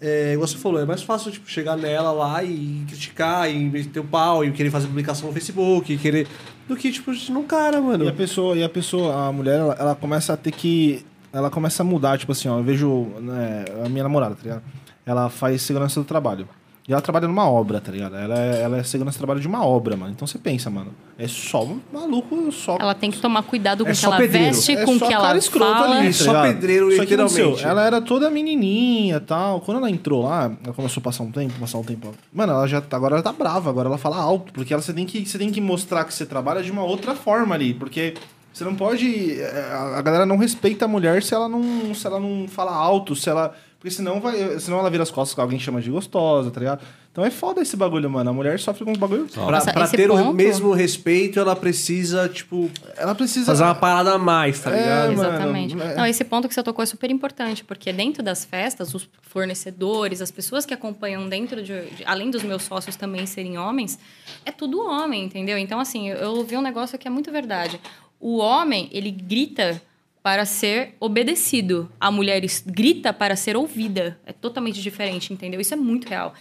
É, 0.01 0.31
igual 0.31 0.47
você 0.47 0.57
falou, 0.57 0.79
é 0.79 0.85
mais 0.85 1.03
fácil 1.03 1.29
tipo, 1.29 1.49
chegar 1.51 1.75
nela 1.75 2.13
lá 2.13 2.41
e 2.41 2.85
criticar, 2.88 3.51
e 3.51 3.59
meter 3.59 3.99
o 3.99 4.03
pau, 4.05 4.45
e 4.45 4.51
querer 4.53 4.71
fazer 4.71 4.88
publicação 4.88 5.27
no 5.27 5.33
Facebook, 5.33 5.91
e 5.91 5.97
querer. 5.97 6.25
Do 6.69 6.75
que, 6.77 6.89
tipo, 6.89 7.11
num 7.29 7.43
cara, 7.43 7.81
mano. 7.81 8.05
E 8.05 8.07
a 8.07 8.13
pessoa, 8.13 8.55
e 8.55 8.63
a 8.63 8.69
pessoa, 8.69 9.27
a 9.27 9.31
mulher, 9.33 9.59
ela, 9.59 9.75
ela 9.77 9.95
começa 9.95 10.31
a 10.31 10.38
ter 10.38 10.51
que. 10.53 11.05
Ela 11.33 11.49
começa 11.49 11.83
a 11.83 11.85
mudar, 11.85 12.17
tipo 12.17 12.31
assim, 12.31 12.47
ó, 12.47 12.59
eu 12.59 12.63
vejo 12.63 13.07
né, 13.19 13.65
a 13.85 13.89
minha 13.89 14.03
namorada, 14.03 14.35
tá 14.35 14.41
ligado? 14.41 14.63
Ela 15.05 15.29
faz 15.29 15.61
segurança 15.63 15.99
do 15.99 16.05
trabalho. 16.05 16.47
E 16.90 16.92
ela 16.92 17.03
trabalha 17.03 17.27
numa 17.27 17.48
obra, 17.48 17.80
tá 17.80 17.92
ligado? 17.92 18.16
Ela 18.16 18.35
é, 18.40 18.61
ela 18.64 18.77
é 18.80 18.84
segurança 18.84 19.16
do 19.16 19.19
trabalho 19.19 19.40
de 19.40 19.48
uma 19.48 19.64
obra, 19.64 19.95
mano. 19.95 20.11
Então 20.11 20.26
você 20.27 20.40
pensa, 20.40 20.72
mano, 20.72 20.92
é 21.19 21.27
só 21.27 21.64
um 21.64 21.80
maluco, 21.93 22.51
só. 22.51 22.77
Ela 22.80 22.95
tem 22.95 23.11
que 23.11 23.19
tomar 23.19 23.43
cuidado 23.43 23.84
com 23.84 23.90
É 23.92 23.93
o 23.93 23.95
que 23.95 24.01
só 24.01 24.08
ela 24.08 24.18
pedreiro. 24.18 24.56
veste, 24.56 24.72
É 24.76 24.84
com 24.85 24.93
o 24.95 24.98
só 24.98 25.08
que 25.08 25.14
ela 25.14 25.40
fala. 25.40 25.98
ali, 26.00 26.08
É 26.08 26.11
tá 26.11 26.18
só 26.18 26.42
pedreiro, 26.42 26.90
Só 26.90 27.06
que 27.06 27.16
literalmente. 27.16 27.64
ela 27.64 27.84
era 27.85 28.01
toda 28.01 28.27
menininha 28.32 29.18
e 29.18 29.19
tal. 29.19 29.61
Quando 29.61 29.77
ela 29.77 29.92
entrou 29.92 30.24
lá, 30.24 30.51
ela 30.64 30.74
começou 30.74 31.00
a 31.00 31.03
passar 31.03 31.22
um 31.22 31.32
tempo, 31.32 31.53
passar 31.59 31.77
um 31.77 31.84
tempo. 31.84 32.11
Mano, 32.34 32.53
ela 32.53 32.66
já 32.68 32.82
tá- 32.82 32.98
agora 32.98 33.14
ela 33.14 33.22
tá 33.24 33.32
brava, 33.34 33.69
agora 33.69 33.88
ela 33.88 33.98
fala 34.00 34.18
alto, 34.18 34.51
porque 34.51 34.74
ela, 34.74 34.82
você, 34.82 34.92
tem 34.92 35.06
que, 35.06 35.24
você 35.27 35.38
tem 35.38 35.51
que 35.51 35.61
mostrar 35.61 36.03
que 36.06 36.14
você 36.14 36.26
trabalha 36.26 36.64
de 36.64 36.72
uma 36.72 36.84
outra 36.84 37.14
forma 37.14 37.53
ali, 37.53 37.72
porque 37.72 38.16
você 38.51 38.64
não 38.64 38.74
pode. 38.74 39.40
é, 39.40 39.69
A 39.72 40.00
a 40.00 40.01
galera 40.01 40.26
não 40.26 40.38
respeita 40.38 40.85
a 40.85 40.88
mulher 40.88 41.22
se 41.22 41.35
ela 41.35 41.48
não, 41.48 41.93
se 41.93 42.08
ela 42.08 42.19
não 42.19 42.48
fala 42.48 42.74
alto, 42.74 43.16
se 43.16 43.30
ela. 43.30 43.53
Porque 43.80 43.91
senão, 43.91 44.19
vai, 44.19 44.59
senão 44.59 44.80
ela 44.80 44.90
vira 44.90 45.03
as 45.03 45.09
costas 45.09 45.33
que 45.33 45.40
alguém 45.40 45.58
chama 45.58 45.80
de 45.82 45.90
gostosa, 45.90 46.51
tá 46.51 46.59
ligado? 46.59 46.82
Então 47.14 47.24
é 47.24 47.32
foda 47.32 47.61
esse 47.61 47.77
bagulho, 47.77 48.09
mano. 48.09 48.30
A 48.30 48.33
mulher 48.33 48.59
sofre 48.59 48.83
com 48.83 48.91
os 48.91 48.98
bagulho. 48.98 49.25
Pra, 49.27 49.49
Nossa, 49.49 49.72
pra 49.72 49.88
ter 49.88 50.11
o 50.11 50.17
ponto- 50.17 50.33
mesmo 50.33 50.74
respeito, 50.74 51.40
ela 51.40 51.56
precisa, 51.56 52.27
tipo, 52.27 52.69
Ela 52.98 53.16
precisa. 53.16 53.45
fazer 53.45 53.64
uma 53.64 53.74
parada 53.74 54.14
a 54.14 54.17
mais, 54.17 54.59
tá 54.59 54.69
É, 54.72 54.77
ligado? 54.82 55.16
mano, 55.16 55.30
Exatamente. 55.30 55.82
é. 55.82 55.95
Não, 55.95 56.06
esse 56.06 56.25
ponto 56.25 56.48
que 56.49 56.53
você 56.53 56.61
tocou 56.61 56.83
é 56.83 56.85
super 56.85 57.09
importante, 57.09 57.64
porque 57.64 57.93
dentro 57.93 58.22
das 58.22 58.43
festas, 58.43 58.93
os 58.93 59.08
fornecedores, 59.22 60.22
as 60.22 60.30
pessoas 60.30 60.66
que 60.66 60.74
acompanham 60.74 61.27
dentro 61.30 61.64
de, 61.64 61.85
de- 61.91 62.03
Além 62.06 62.30
dos 62.30 62.43
meus 62.43 62.64
sócios 62.64 62.95
também 62.98 63.25
serem 63.25 63.58
homens, 63.58 63.98
é 64.45 64.51
tudo 64.51 64.82
homem, 64.82 65.24
entendeu? 65.24 65.58
Então, 65.58 65.80
assim, 65.80 66.09
eu 66.09 66.32
ouvi 66.32 66.56
um 66.58 66.61
negócio 66.61 66.98
que 66.99 67.08
é 67.08 67.11
muito 67.11 67.32
verdade. 67.32 67.80
O 68.19 68.38
homem, 68.38 68.90
ele 68.91 69.09
grita 69.09 69.82
para 70.30 70.45
ser 70.45 70.93
obedecido. 70.99 71.91
A 71.99 72.11
mulher 72.11 72.40
grita 72.67 73.11
para 73.11 73.35
ser 73.35 73.58
ouvida. 73.58 74.19
É 74.24 74.32
totalmente 74.32 74.80
diferente, 74.80 75.33
entendeu? 75.33 75.59
Isso 75.59 75.74
é 75.74 75.77
muito 75.77 76.08
real. 76.08 76.35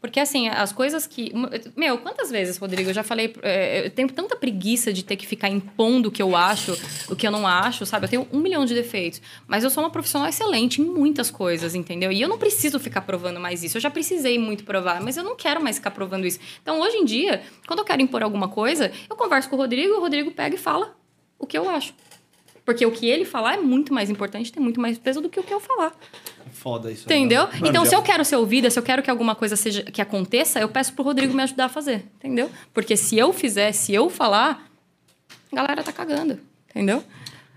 Porque, 0.00 0.20
assim, 0.20 0.46
as 0.48 0.70
coisas 0.70 1.08
que. 1.08 1.32
Meu, 1.76 1.98
quantas 1.98 2.30
vezes, 2.30 2.56
Rodrigo, 2.56 2.90
eu 2.90 2.94
já 2.94 3.02
falei. 3.02 3.34
é, 3.42 3.86
eu 3.86 3.90
tenho 3.90 4.08
tanta 4.08 4.36
preguiça 4.36 4.92
de 4.92 5.04
ter 5.04 5.16
que 5.16 5.26
ficar 5.26 5.48
impondo 5.48 6.08
o 6.08 6.12
que 6.12 6.22
eu 6.22 6.36
acho, 6.36 6.78
o 7.10 7.16
que 7.16 7.26
eu 7.26 7.32
não 7.32 7.44
acho, 7.44 7.84
sabe? 7.84 8.06
Eu 8.06 8.10
tenho 8.10 8.28
um 8.32 8.38
milhão 8.38 8.64
de 8.64 8.74
defeitos. 8.74 9.20
Mas 9.44 9.64
eu 9.64 9.70
sou 9.70 9.82
uma 9.82 9.90
profissional 9.90 10.28
excelente 10.28 10.80
em 10.80 10.84
muitas 10.84 11.28
coisas, 11.28 11.74
entendeu? 11.74 12.12
E 12.12 12.22
eu 12.22 12.28
não 12.28 12.38
preciso 12.38 12.78
ficar 12.78 13.00
provando 13.00 13.40
mais 13.40 13.64
isso. 13.64 13.76
Eu 13.76 13.80
já 13.80 13.90
precisei 13.90 14.38
muito 14.38 14.62
provar, 14.62 15.00
mas 15.00 15.16
eu 15.16 15.24
não 15.24 15.34
quero 15.34 15.60
mais 15.60 15.78
ficar 15.78 15.90
provando 15.90 16.28
isso. 16.28 16.38
Então, 16.62 16.80
hoje 16.80 16.96
em 16.98 17.04
dia, 17.04 17.42
quando 17.66 17.80
eu 17.80 17.84
quero 17.84 18.00
impor 18.02 18.22
alguma 18.22 18.46
coisa, 18.46 18.92
eu 19.10 19.16
converso 19.16 19.50
com 19.50 19.56
o 19.56 19.58
Rodrigo 19.58 19.96
o 19.96 20.00
Rodrigo 20.00 20.30
pega 20.30 20.54
e 20.54 20.58
fala 20.58 20.96
o 21.40 21.44
que 21.44 21.58
eu 21.58 21.68
acho. 21.68 21.92
Porque 22.64 22.86
o 22.86 22.92
que 22.92 23.06
ele 23.06 23.24
falar 23.24 23.54
é 23.54 23.56
muito 23.60 23.92
mais 23.92 24.08
importante, 24.08 24.52
tem 24.52 24.62
muito 24.62 24.80
mais 24.80 24.96
peso 24.98 25.20
do 25.20 25.28
que 25.28 25.40
o 25.40 25.42
que 25.42 25.52
eu 25.52 25.58
falar. 25.60 25.92
Foda 26.52 26.92
isso. 26.92 27.08
né? 27.08 27.16
Entendeu? 27.16 27.46
Mano, 27.48 27.66
então, 27.66 27.84
se 27.84 27.94
eu 27.94 28.02
quero 28.02 28.24
ser 28.24 28.36
ouvida, 28.36 28.70
se 28.70 28.78
eu 28.78 28.82
quero 28.82 29.02
que 29.02 29.10
alguma 29.10 29.34
coisa 29.34 29.56
seja 29.56 29.82
que 29.82 30.00
aconteça, 30.00 30.60
eu 30.60 30.68
peço 30.68 30.92
pro 30.92 31.02
Rodrigo 31.02 31.34
me 31.34 31.42
ajudar 31.42 31.64
a 31.64 31.68
fazer. 31.68 32.04
Entendeu? 32.18 32.48
Porque 32.72 32.96
se 32.96 33.18
eu 33.18 33.32
fizer, 33.32 33.72
se 33.72 33.92
eu 33.92 34.08
falar, 34.08 34.64
a 35.52 35.56
galera 35.56 35.82
tá 35.82 35.92
cagando. 35.92 36.38
Entendeu? 36.70 37.02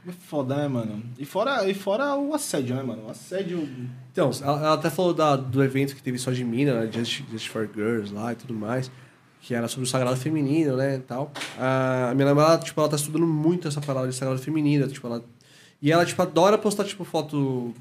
É 0.08 0.12
foda, 0.28 0.56
né, 0.56 0.68
mano? 0.68 1.04
E 1.20 1.26
fora, 1.26 1.68
e 1.70 1.74
fora 1.74 2.16
o 2.16 2.34
assédio, 2.34 2.76
né, 2.76 2.82
mano? 2.84 3.06
O 3.08 3.10
assédio. 3.12 3.68
Então, 4.12 4.30
ela, 4.42 4.58
ela 4.60 4.74
até 4.74 4.90
falou 4.90 5.14
da- 5.14 5.36
do 5.36 5.64
evento 5.64 5.96
que 5.96 6.02
teve 6.02 6.18
só 6.18 6.32
de 6.32 6.44
mina, 6.44 6.80
né, 6.82 6.92
Just, 6.92 7.22
Just 7.32 7.48
for 7.50 7.68
Girls 7.74 8.14
lá 8.14 8.32
e 8.34 8.36
tudo 8.36 8.54
mais, 8.54 8.90
que 9.46 9.54
era 9.54 9.68
sobre 9.68 9.88
o 9.88 9.88
sagrado 9.88 10.18
feminino, 10.18 10.76
né, 10.76 10.96
e 10.96 11.00
tal. 11.00 11.32
A 11.56 12.12
minha 12.16 12.26
namorada, 12.26 12.64
tipo, 12.64 12.82
ela 12.82 12.90
tá 12.90 12.96
estudando 12.96 13.28
muito 13.28 13.68
essa 13.68 13.80
parada 13.80 14.08
de 14.08 14.16
sagrado 14.16 14.42
feminino, 14.42 14.88
tipo, 14.88 15.06
ela... 15.06 15.24
E 15.80 15.92
ela, 15.92 16.04
tipo, 16.04 16.20
adora 16.20 16.58
postar, 16.58 16.84
tipo, 16.84 17.04
foto 17.06 17.72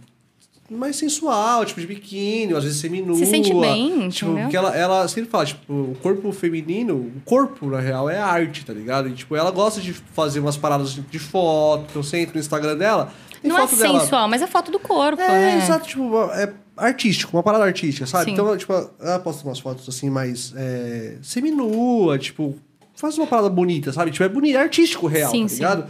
mais 0.70 0.96
sensual, 0.96 1.64
tipo, 1.64 1.80
de 1.80 1.86
biquíni, 1.86 2.52
às 2.54 2.64
vezes 2.64 2.78
seminua. 2.80 3.16
Se 3.16 3.24
sente 3.24 3.54
bem, 3.54 4.10
Tipo, 4.10 4.32
entendeu? 4.32 4.42
porque 4.44 4.56
ela, 4.58 4.76
ela 4.76 5.08
sempre 5.08 5.30
fala, 5.30 5.46
tipo, 5.46 5.72
o 5.72 5.96
corpo 6.02 6.30
feminino, 6.32 6.94
o 6.96 7.22
corpo, 7.24 7.70
na 7.70 7.80
real, 7.80 8.10
é 8.10 8.18
arte, 8.18 8.64
tá 8.64 8.72
ligado? 8.74 9.08
E, 9.08 9.12
tipo, 9.12 9.34
ela 9.34 9.50
gosta 9.50 9.80
de 9.80 9.94
fazer 9.94 10.40
umas 10.40 10.58
paradas 10.58 10.92
de 10.92 11.18
foto, 11.18 11.86
então 11.90 12.02
você 12.02 12.18
entra 12.18 12.34
no 12.34 12.40
Instagram 12.40 12.76
dela, 12.76 13.10
tem 13.44 13.52
não 13.52 13.58
é 13.58 13.66
foto 13.68 13.78
dela... 13.78 14.00
sensual, 14.00 14.28
mas 14.28 14.42
é 14.42 14.46
foto 14.46 14.70
do 14.70 14.78
corpo, 14.78 15.20
É, 15.20 15.28
né? 15.28 15.58
exato, 15.62 15.86
tipo, 15.86 16.16
é 16.32 16.52
artístico, 16.76 17.36
uma 17.36 17.42
parada 17.42 17.64
artística, 17.64 18.06
sabe? 18.06 18.24
Sim. 18.26 18.30
Então, 18.32 18.56
tipo, 18.56 18.72
ela 18.72 19.18
posta 19.18 19.46
umas 19.46 19.58
fotos 19.60 19.88
assim, 19.88 20.08
mais 20.10 20.52
é, 20.56 21.16
seminua, 21.22 22.18
tipo, 22.18 22.56
faz 22.94 23.16
uma 23.18 23.26
parada 23.26 23.48
bonita, 23.48 23.92
sabe? 23.92 24.10
Tipo, 24.10 24.24
é 24.24 24.28
bonito, 24.28 24.56
é 24.56 24.62
artístico 24.62 25.06
real, 25.06 25.30
Sim, 25.30 25.42
tá 25.42 25.48
sim. 25.48 25.54
ligado? 25.56 25.86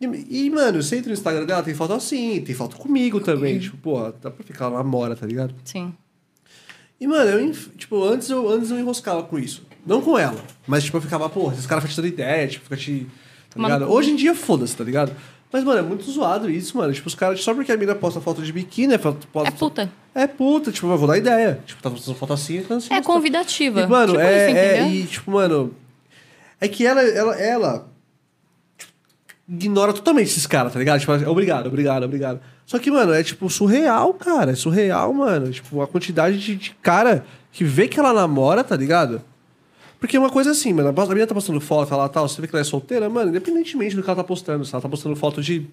E, 0.00 0.46
e, 0.46 0.50
mano, 0.50 0.82
você 0.82 0.96
entra 0.96 1.08
no 1.08 1.14
Instagram 1.14 1.44
dela, 1.44 1.62
tem 1.62 1.74
foto 1.74 1.92
assim, 1.92 2.40
tem 2.40 2.54
foto 2.54 2.76
comigo 2.76 3.20
também, 3.20 3.58
tipo, 3.58 3.76
pô, 3.76 4.00
dá 4.20 4.30
pra 4.30 4.44
ficar 4.44 4.68
uma 4.68 4.82
mora, 4.82 5.14
tá 5.14 5.26
ligado? 5.26 5.54
Sim. 5.64 5.92
E, 7.00 7.06
mano, 7.06 7.30
eu, 7.30 7.52
tipo, 7.76 8.02
antes 8.04 8.30
eu, 8.30 8.48
antes 8.48 8.70
eu 8.70 8.78
enroscava 8.78 9.22
com 9.22 9.38
isso. 9.38 9.66
Não 9.86 10.00
com 10.02 10.18
ela, 10.18 10.38
mas, 10.66 10.84
tipo, 10.84 10.96
eu 10.96 11.00
ficava, 11.00 11.28
pô, 11.28 11.50
esses 11.52 11.66
caras 11.66 11.94
dando 11.94 12.08
ideia, 12.08 12.46
tipo, 12.48 12.64
fica 12.64 12.76
te. 12.76 13.06
Tá 13.50 13.60
ligado? 13.62 13.90
Hoje 13.90 14.10
em 14.10 14.16
dia, 14.16 14.34
foda-se, 14.34 14.76
tá 14.76 14.84
ligado? 14.84 15.12
Mas, 15.50 15.64
mano, 15.64 15.78
é 15.78 15.82
muito 15.82 16.10
zoado 16.10 16.50
isso, 16.50 16.76
mano. 16.76 16.92
Tipo, 16.92 17.08
os 17.08 17.14
caras, 17.14 17.42
só 17.42 17.54
porque 17.54 17.72
a 17.72 17.76
mina 17.76 17.94
posta 17.94 18.20
foto 18.20 18.42
de 18.42 18.52
biquíni, 18.52 18.94
é 18.94 18.98
foto. 18.98 19.26
É 19.44 19.50
puta. 19.50 19.90
É 20.14 20.26
puta, 20.26 20.70
tipo, 20.70 20.86
eu 20.88 20.98
vou 20.98 21.08
dar 21.08 21.16
ideia. 21.16 21.60
Tipo, 21.64 21.82
tá 21.82 21.90
postando 21.90 22.18
foto 22.18 22.32
assim, 22.32 22.58
então 22.58 22.76
assim. 22.76 22.92
É 22.92 23.00
tá- 23.00 23.06
convidativa. 23.06 23.80
E, 23.80 23.86
mano, 23.86 24.12
tipo 24.12 24.20
é, 24.20 24.48
isso, 24.48 24.56
é-? 24.58 24.88
E, 24.90 25.06
tipo, 25.06 25.30
mano. 25.30 25.74
É 26.60 26.68
que 26.68 26.84
ela, 26.84 27.00
ela, 27.02 27.34
ela. 27.36 27.88
ignora 29.48 29.92
totalmente 29.92 30.26
esses 30.26 30.46
caras, 30.46 30.72
tá 30.72 30.78
ligado? 30.78 31.00
Tipo, 31.00 31.12
obrigado, 31.30 31.66
obrigado, 31.66 32.02
obrigado. 32.02 32.40
Só 32.66 32.78
que, 32.78 32.90
mano, 32.90 33.14
é 33.14 33.22
tipo 33.22 33.48
surreal, 33.48 34.12
cara. 34.12 34.52
É 34.52 34.54
surreal, 34.54 35.14
mano. 35.14 35.50
Tipo, 35.50 35.80
a 35.80 35.86
quantidade 35.86 36.38
de, 36.38 36.56
de 36.56 36.70
cara 36.82 37.24
que 37.50 37.64
vê 37.64 37.88
que 37.88 37.98
ela 37.98 38.12
namora, 38.12 38.62
tá 38.62 38.76
ligado? 38.76 39.22
Porque 40.00 40.16
é 40.16 40.20
uma 40.20 40.30
coisa 40.30 40.52
assim, 40.52 40.72
mano. 40.72 40.88
A 40.88 41.06
menina 41.06 41.26
tá 41.26 41.34
postando 41.34 41.60
foto 41.60 41.94
lá 41.96 42.08
tal, 42.08 42.28
você 42.28 42.40
vê 42.40 42.46
que 42.46 42.54
ela 42.54 42.60
é 42.60 42.64
solteira, 42.64 43.08
mano, 43.08 43.30
independentemente 43.30 43.96
do 43.96 44.02
que 44.02 44.08
ela 44.08 44.16
tá 44.16 44.24
postando, 44.24 44.64
se 44.64 44.72
ela 44.74 44.80
tá 44.82 44.88
postando 44.88 45.16
foto 45.16 45.42
de, 45.42 45.66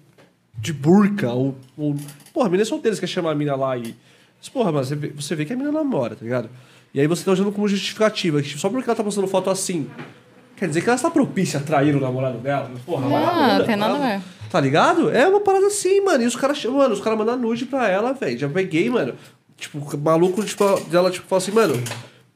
de 0.58 0.72
burca 0.72 1.32
ou, 1.32 1.54
ou. 1.78 1.94
Porra, 2.34 2.46
a 2.46 2.50
menina 2.50 2.62
é 2.62 2.66
solteira, 2.66 2.94
você 2.94 3.00
quer 3.00 3.06
chamar 3.06 3.30
a 3.32 3.34
mina 3.34 3.54
lá 3.54 3.76
e. 3.76 3.94
Mas, 4.38 4.48
porra, 4.48 4.72
mano, 4.72 4.84
você 4.84 4.96
vê, 4.96 5.08
você 5.08 5.34
vê 5.36 5.44
que 5.44 5.52
a 5.52 5.56
menina 5.56 5.72
namora, 5.72 6.16
tá 6.16 6.24
ligado? 6.24 6.48
E 6.92 7.00
aí 7.00 7.06
você 7.06 7.24
tá 7.24 7.32
usando 7.32 7.52
como 7.52 7.68
justificativa, 7.68 8.40
que 8.42 8.48
tipo, 8.48 8.60
só 8.60 8.68
porque 8.68 8.88
ela 8.88 8.96
tá 8.96 9.04
postando 9.04 9.26
foto 9.28 9.48
assim. 9.50 9.88
Quer 10.56 10.68
dizer 10.68 10.80
que 10.80 10.88
ela 10.88 10.96
está 10.96 11.10
propícia 11.10 11.60
a 11.60 11.62
trair 11.62 11.94
o 11.94 12.00
namorado 12.00 12.38
dela? 12.38 12.70
Porra, 12.86 13.08
Não, 13.08 13.64
tem 13.66 13.76
nada 13.76 13.94
a 13.94 13.96
ela- 13.98 14.16
ver. 14.18 14.24
Tá 14.50 14.60
ligado? 14.60 15.10
É 15.10 15.28
uma 15.28 15.40
parada 15.40 15.66
assim, 15.66 16.00
mano. 16.00 16.22
E 16.24 16.26
os 16.26 16.34
caras 16.34 16.64
mano, 16.64 16.94
os 16.94 17.00
caras 17.00 17.18
mandam 17.18 17.36
nude 17.36 17.66
pra 17.66 17.88
ela, 17.88 18.12
velho. 18.14 18.38
Já 18.38 18.48
peguei, 18.48 18.88
mano. 18.88 19.14
Tipo, 19.58 19.98
maluco, 19.98 20.42
tipo, 20.44 20.80
dela, 20.88 21.10
tipo, 21.10 21.26
fala 21.26 21.42
assim, 21.42 21.50
mano, 21.52 21.74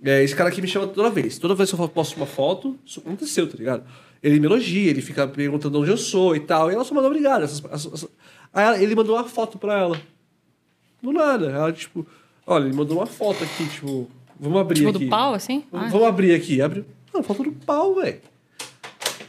é, 0.05 0.23
esse 0.23 0.35
cara 0.35 0.49
aqui 0.49 0.61
me 0.63 0.69
chama 0.69 0.87
toda 0.87 1.11
vez. 1.11 1.39
Toda 1.39 1.55
vez 1.55 1.71
que 1.73 1.79
eu 1.81 1.89
posto 1.89 2.17
uma 2.17 2.27
foto, 2.27 2.77
isso 2.85 3.01
aconteceu, 3.01 3.47
tá 3.49 3.57
ligado? 3.59 3.83
Ele 4.23 4.39
me 4.39 4.47
elogia, 4.47 4.91
ele 4.91 5.01
fica 5.01 5.27
perguntando 5.27 5.81
onde 5.81 5.91
eu 5.91 5.97
sou 5.97 6.37
e 6.37 6.41
tal. 6.41 6.71
E 6.71 6.75
ela 6.75 6.85
só 6.85 6.95
manda 6.95 7.07
obrigado. 7.09 7.43
Essas, 7.45 7.63
essas- 7.65 7.93
essas- 7.95 8.09
Aí 8.53 8.65
ela- 8.65 8.83
ele 8.83 8.95
mandou 8.95 9.17
uma 9.17 9.25
foto 9.25 9.59
pra 9.59 9.79
ela. 9.79 10.01
Do 11.03 11.13
nada. 11.13 11.47
Ela, 11.51 11.73
tipo, 11.73 12.07
olha, 12.47 12.65
ele 12.67 12.77
mandou 12.77 12.99
uma 12.99 13.07
foto 13.07 13.43
aqui, 13.45 13.67
tipo, 13.69 14.11
vamos 14.39 14.61
abrir 14.61 14.77
Tipo 14.79 14.91
aqui. 14.91 15.05
do 15.05 15.09
pau, 15.11 15.33
assim? 15.35 15.65
Vamos 15.73 15.87
Ah. 15.87 15.91
vamos 15.91 16.07
abrir 16.09 16.35
aqui. 16.35 16.61
Abre. 16.61 16.85
Não, 17.15 17.23
foto 17.23 17.43
do 17.45 17.53
pau, 17.53 17.95
velho. 17.95 18.21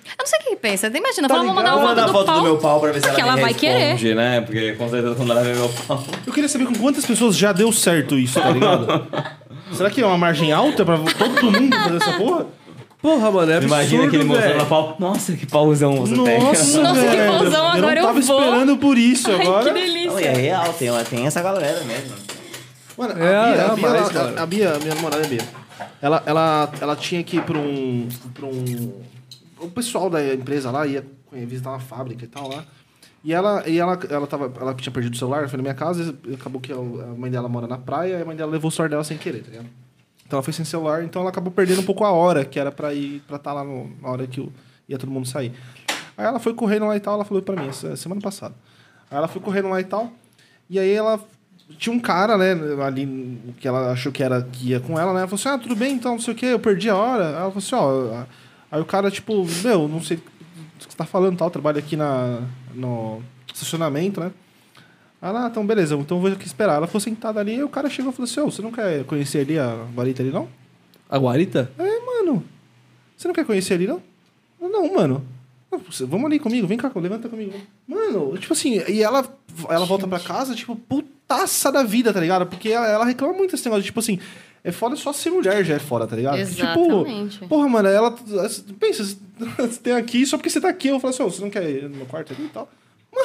Eu 0.06 0.16
não 0.20 0.26
sei 0.26 0.40
o 0.40 0.44
que 0.50 0.56
pensa. 0.58 0.88
Imagina, 0.88 1.28
Tá 1.28 1.34
fala, 1.36 1.46
vou 1.46 1.56
mandar 1.56 1.76
uma 1.78 1.86
mandar 1.88 2.02
foto 2.04 2.12
do 2.12 2.18
foto 2.18 2.26
pau. 2.26 2.38
do 2.38 2.44
meu 2.44 2.58
pau 2.58 2.80
pra 2.82 2.92
ver 2.92 3.02
se 3.02 3.08
ela, 3.08 3.20
ela 3.20 3.36
vai 3.38 3.54
querer. 3.54 3.78
responde, 3.94 4.14
né? 4.16 4.42
Porque 4.42 4.74
com 4.74 4.90
certeza 4.90 5.16
quando 5.16 5.32
ela 5.32 5.44
vê 5.44 5.54
meu 5.54 5.70
pau... 5.88 6.04
Eu 6.28 6.34
queria 6.34 6.50
saber 6.50 6.66
com 6.66 6.76
quantas 6.76 7.06
pessoas 7.06 7.36
já 7.38 7.52
deu 7.54 7.72
certo 7.72 8.20
isso, 8.20 8.40
tá 8.40 8.50
ligado? 8.52 8.88
Será 9.74 9.90
que 9.90 10.02
é 10.02 10.06
uma 10.06 10.18
margem 10.18 10.52
alta 10.52 10.84
pra 10.86 10.98
todo 10.98 11.52
mundo 11.52 11.76
fazer 11.76 11.98
essa 11.98 12.14
porra? 12.14 12.46
Porra, 13.02 13.32
mano, 13.32 13.52
é 13.52 13.56
absurdo, 13.56 13.74
Imagina 13.76 14.06
aquele 14.06 14.24
mostrando 14.24 14.50
velho. 14.52 14.62
a 14.62 14.66
pau. 14.66 14.96
Nossa, 15.00 15.34
que 15.36 15.46
pauzão 15.48 15.96
você 15.98 16.14
tem. 16.14 16.40
Nossa, 16.40 16.82
Nossa, 16.84 17.02
que 17.02 17.18
pauzão, 17.26 17.52
eu 17.64 17.66
agora 17.66 17.82
não 17.82 17.90
eu 17.90 17.96
tava 18.08 18.22
vou. 18.22 18.40
esperando 18.40 18.78
por 18.78 18.98
isso 18.98 19.32
Ai, 19.32 19.42
agora. 19.42 19.64
que 19.64 19.70
Não, 19.72 19.78
e 19.78 19.82
é 19.82 19.86
delícia. 19.86 20.32
real, 20.34 20.74
tem, 20.74 20.90
tem 21.10 21.26
essa 21.26 21.42
galera 21.42 21.84
mesmo. 21.84 22.12
Mano, 22.98 23.14
a 23.16 23.18
É, 23.18 23.54
Bia, 23.54 23.62
é 23.62 23.66
a 23.66 23.76
Bia, 23.76 23.90
mais, 23.90 24.16
ela- 24.16 24.42
a 24.42 24.46
Bia, 24.46 24.78
minha 24.84 24.94
namorada 24.96 25.24
é 25.24 25.28
Bia. 25.28 25.42
Ela, 26.00 26.22
ela, 26.28 26.72
ela 26.80 26.96
tinha 26.96 27.24
que 27.24 27.38
ir 27.38 27.42
pra 27.44 27.58
um, 27.58 28.08
pra 28.36 28.46
um. 28.46 28.94
O 29.60 29.68
pessoal 29.70 30.08
da 30.08 30.24
empresa 30.34 30.70
lá 30.70 30.86
ia 30.86 31.04
visitar 31.32 31.72
uma 31.72 31.80
fábrica 31.80 32.24
e 32.24 32.28
tal 32.28 32.48
lá. 32.50 32.64
E 33.24 33.34
ela, 33.34 33.64
e 33.70 33.78
ela, 33.78 34.00
ela, 34.10 34.26
tava, 34.26 34.52
ela 34.60 34.74
tinha 34.74 34.92
perdido 34.92 35.14
o 35.14 35.18
celular, 35.18 35.48
foi 35.48 35.58
na 35.58 35.62
minha 35.62 35.76
casa, 35.76 36.16
e 36.26 36.34
acabou 36.34 36.60
que 36.60 36.72
a 36.74 36.76
mãe 37.18 37.30
dela 37.30 37.48
mora 37.48 37.68
na 37.68 37.78
praia, 37.78 38.18
e 38.18 38.22
a 38.22 38.26
mãe 38.26 38.36
dela 38.36 38.52
levou 38.52 38.70
o 38.70 38.72
celular 38.72 38.90
dela 38.90 39.04
sem 39.04 39.18
querer, 39.18 39.44
tá 39.44 39.52
ligado? 39.52 39.68
Então 40.26 40.38
ela 40.38 40.44
foi 40.44 40.54
sem 40.54 40.66
celular, 40.66 41.04
então 41.04 41.22
ela 41.22 41.30
acabou 41.30 41.52
perdendo 41.52 41.82
um 41.82 41.86
pouco 41.86 42.04
a 42.04 42.12
hora, 42.12 42.44
que 42.44 42.60
era 42.60 42.72
pra 42.72 42.94
ir 42.94 43.22
pra 43.28 43.36
estar 43.38 43.54
lá 43.54 43.64
no- 43.64 43.92
na 44.02 44.10
hora 44.10 44.26
que 44.26 44.42
o- 44.42 44.52
ia 44.90 44.98
todo 44.98 45.12
mundo 45.12 45.28
sair. 45.28 45.52
Aí 46.18 46.26
ela 46.26 46.40
foi 46.40 46.54
correndo 46.54 46.88
lá 46.88 46.96
e 46.96 47.00
tal, 47.00 47.14
ela 47.16 47.26
falou 47.26 47.44
pra 47.44 47.56
mim, 47.62 47.72
semana 47.72 48.20
passada. 48.22 48.56
Aí 49.10 49.18
ela 49.18 49.28
foi 49.28 49.42
correndo 49.42 49.70
lá 49.70 49.80
e 49.80 49.84
tal, 49.84 50.12
e 50.70 50.80
aí 50.80 50.92
ela 50.92 51.20
tinha 51.78 51.96
um 51.96 52.00
cara, 52.00 52.38
né, 52.38 52.54
ali 52.84 53.40
que 53.60 53.68
ela 53.68 53.92
achou 53.92 54.12
que 54.12 54.24
era 54.24 54.42
que 54.42 54.70
ia 54.70 54.80
com 54.80 55.00
ela, 55.00 55.14
né? 55.14 55.20
Ela 55.20 55.28
falou 55.28 55.40
assim: 55.40 55.50
"Ah, 55.50 55.58
tudo 55.58 55.76
bem, 55.76 55.94
então, 55.94 56.14
não 56.14 56.20
sei 56.20 56.34
o 56.34 56.38
quê, 56.38 56.48
eu 56.48 56.60
perdi 56.60 56.90
a 56.90 56.96
hora". 56.96 57.24
Ela 57.26 57.52
falou 57.52 57.58
assim: 57.58 57.76
"Ó, 57.76 58.24
aí 58.72 58.82
o 58.82 58.86
cara 58.86 59.12
tipo, 59.12 59.46
meu, 59.64 59.88
não 59.88 60.02
sei 60.02 60.20
que 60.88 60.94
você 60.94 60.98
tá 60.98 61.06
falando, 61.06 61.38
tal, 61.38 61.50
trabalho 61.50 61.80
aqui 61.80 61.96
na 61.96 62.42
no 62.74 63.22
estacionamento, 63.52 64.20
né? 64.20 64.32
Ah, 65.22 65.32
lá, 65.32 65.48
então 65.48 65.66
beleza, 65.66 65.96
então 65.96 66.18
eu 66.18 66.22
vou 66.22 66.32
aqui 66.32 66.48
esperar. 66.48 66.76
Ela 66.76 66.88
ficou 66.88 67.00
sentada 67.00 67.40
ali 67.40 67.56
e 67.56 67.64
o 67.64 67.70
cara 67.70 67.90
chegou 67.90 68.12
e 68.12 68.16
falou 68.16 68.30
assim: 68.30 68.40
"Ô, 68.40 68.50
você 68.50 68.62
não 68.62 68.72
quer 68.72 69.04
conhecer 69.06 69.40
ali 69.42 69.60
a 69.60 69.86
guarita 69.94 70.24
ali 70.24 70.32
não?" 70.32 70.48
A 71.10 71.18
guarita? 71.18 71.72
É, 71.78 72.00
mano. 72.00 72.44
Você 73.16 73.28
não 73.28 73.36
quer 73.36 73.46
conhecer 73.46 73.76
ali, 73.76 73.86
não? 73.86 74.02
Não, 74.60 74.94
mano. 74.94 75.24
Vamos 76.08 76.26
ali 76.26 76.40
comigo, 76.40 76.68
vem 76.68 76.78
cá, 76.78 76.92
levanta 76.96 77.30
comigo. 77.30 77.54
Mano, 77.88 78.38
tipo 78.38 78.52
assim, 78.54 78.82
e 78.90 79.02
ela, 79.02 79.26
ela 79.70 79.86
volta 79.86 80.08
pra 80.08 80.20
casa, 80.20 80.54
tipo, 80.54 80.76
putaça 80.76 81.72
da 81.72 81.82
vida, 81.82 82.14
tá 82.14 82.20
ligado? 82.20 82.46
Porque 82.46 82.70
ela, 82.70 82.88
ela 82.88 83.06
reclama 83.06 83.34
muito 83.34 83.52
desse 83.52 83.64
negócio, 83.66 83.84
tipo 83.84 84.00
assim, 84.00 84.20
é 84.64 84.72
foda 84.72 84.96
só 84.96 85.12
ser 85.12 85.30
mulher 85.32 85.64
já 85.66 85.76
é 85.76 85.80
foda, 85.80 86.06
tá 86.08 86.16
ligado? 86.16 86.38
Exatamente. 86.38 87.34
Tipo, 87.40 87.48
porra, 87.48 87.68
mano, 87.68 87.88
ela. 87.90 88.12
Pensa, 88.80 89.04
você 89.58 89.80
tem 89.82 89.94
aqui 89.94 90.26
só 90.26 90.38
porque 90.38 90.50
você 90.50 90.62
tá 90.62 90.70
aqui. 90.70 90.88
Eu 90.90 91.00
falo 91.00 91.14
assim, 91.14 91.24
ô, 91.24 91.30
você 91.30 91.42
não 91.42 91.50
quer 91.50 91.68
ir 91.70 91.84
no 91.90 91.98
meu 91.98 92.06
quarto 92.06 92.34
ali 92.34 92.46
e 92.46 92.50
tal? 92.50 92.70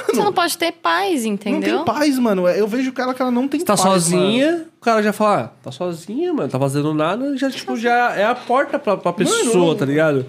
Você 0.08 0.20
não 0.20 0.32
pode 0.32 0.58
ter 0.58 0.72
paz, 0.72 1.24
entendeu? 1.24 1.76
Não 1.76 1.84
tem 1.84 1.94
paz, 1.94 2.18
mano. 2.18 2.48
Eu 2.48 2.66
vejo 2.66 2.90
que 2.92 3.00
ela, 3.00 3.14
que 3.14 3.22
ela 3.22 3.30
não 3.30 3.46
tem 3.46 3.60
Você 3.60 3.66
tá 3.66 3.76
paz. 3.76 3.82
sozinha, 3.84 4.50
mano. 4.52 4.64
o 4.80 4.84
cara 4.84 5.00
já 5.02 5.12
fala, 5.12 5.40
ah, 5.42 5.48
tá 5.62 5.70
sozinha, 5.70 6.32
mano, 6.34 6.48
tá 6.48 6.58
fazendo 6.58 6.92
nada, 6.92 7.36
já, 7.36 7.48
tipo, 7.50 7.76
já 7.76 8.12
é 8.16 8.24
a 8.24 8.34
porta 8.34 8.80
pra, 8.80 8.96
pra 8.96 9.12
pessoa, 9.12 9.54
Mano, 9.66 9.74
tá 9.76 9.84
ligado? 9.84 10.26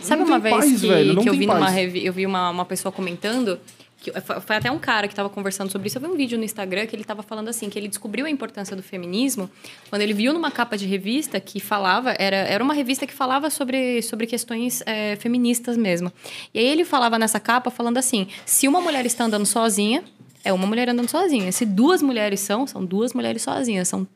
Sabe 0.00 0.20
Não 0.22 0.28
uma 0.28 0.38
vez 0.38 0.54
paz, 0.54 0.80
que, 0.80 0.86
velho, 0.86 1.20
que 1.20 1.28
eu 1.28 1.32
vi 1.34 1.46
numa 1.46 1.58
paz. 1.58 1.74
revi- 1.74 2.06
eu 2.06 2.12
vi 2.12 2.24
uma, 2.24 2.50
uma 2.50 2.64
pessoa 2.64 2.92
comentando 2.92 3.58
que 4.04 4.20
foi 4.20 4.56
até 4.56 4.70
um 4.70 4.78
cara 4.78 5.08
que 5.08 5.12
estava 5.12 5.30
conversando 5.30 5.70
sobre 5.72 5.88
isso. 5.88 5.96
Eu 5.96 6.02
vi 6.02 6.08
um 6.08 6.16
vídeo 6.16 6.36
no 6.36 6.44
Instagram 6.44 6.86
que 6.86 6.94
ele 6.94 7.02
estava 7.02 7.22
falando 7.22 7.48
assim 7.48 7.70
que 7.70 7.78
ele 7.78 7.88
descobriu 7.88 8.26
a 8.26 8.30
importância 8.30 8.76
do 8.76 8.82
feminismo 8.82 9.50
quando 9.88 10.02
ele 10.02 10.12
viu 10.12 10.32
numa 10.32 10.50
capa 10.50 10.76
de 10.76 10.86
revista 10.86 11.40
que 11.40 11.58
falava 11.58 12.14
era, 12.18 12.36
era 12.36 12.62
uma 12.62 12.74
revista 12.74 13.06
que 13.06 13.14
falava 13.14 13.48
sobre, 13.48 14.02
sobre 14.02 14.26
questões 14.26 14.82
é, 14.84 15.16
feministas 15.16 15.76
mesmo. 15.76 16.12
E 16.52 16.58
aí 16.58 16.66
ele 16.66 16.84
falava 16.84 17.18
nessa 17.18 17.40
capa 17.40 17.70
falando 17.70 17.96
assim: 17.96 18.28
se 18.44 18.68
uma 18.68 18.80
mulher 18.80 19.06
está 19.06 19.24
andando 19.24 19.46
sozinha 19.46 20.04
é 20.44 20.52
uma 20.52 20.66
mulher 20.66 20.90
andando 20.90 21.08
sozinha. 21.08 21.50
Se 21.50 21.64
duas 21.64 22.02
mulheres 22.02 22.40
são 22.40 22.66
são 22.66 22.84
duas 22.84 23.14
mulheres 23.14 23.40
sozinhas. 23.40 23.88
São 23.88 24.06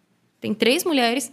tem 0.40 0.52
três 0.52 0.84
mulheres 0.84 1.32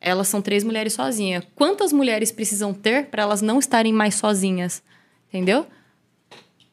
elas 0.00 0.28
são 0.28 0.40
três 0.40 0.62
mulheres 0.62 0.92
sozinhas. 0.92 1.44
Quantas 1.54 1.92
mulheres 1.92 2.30
precisam 2.30 2.72
ter 2.72 3.06
para 3.06 3.22
elas 3.22 3.42
não 3.42 3.58
estarem 3.58 3.92
mais 3.92 4.14
sozinhas? 4.14 4.82
Entendeu? 5.28 5.66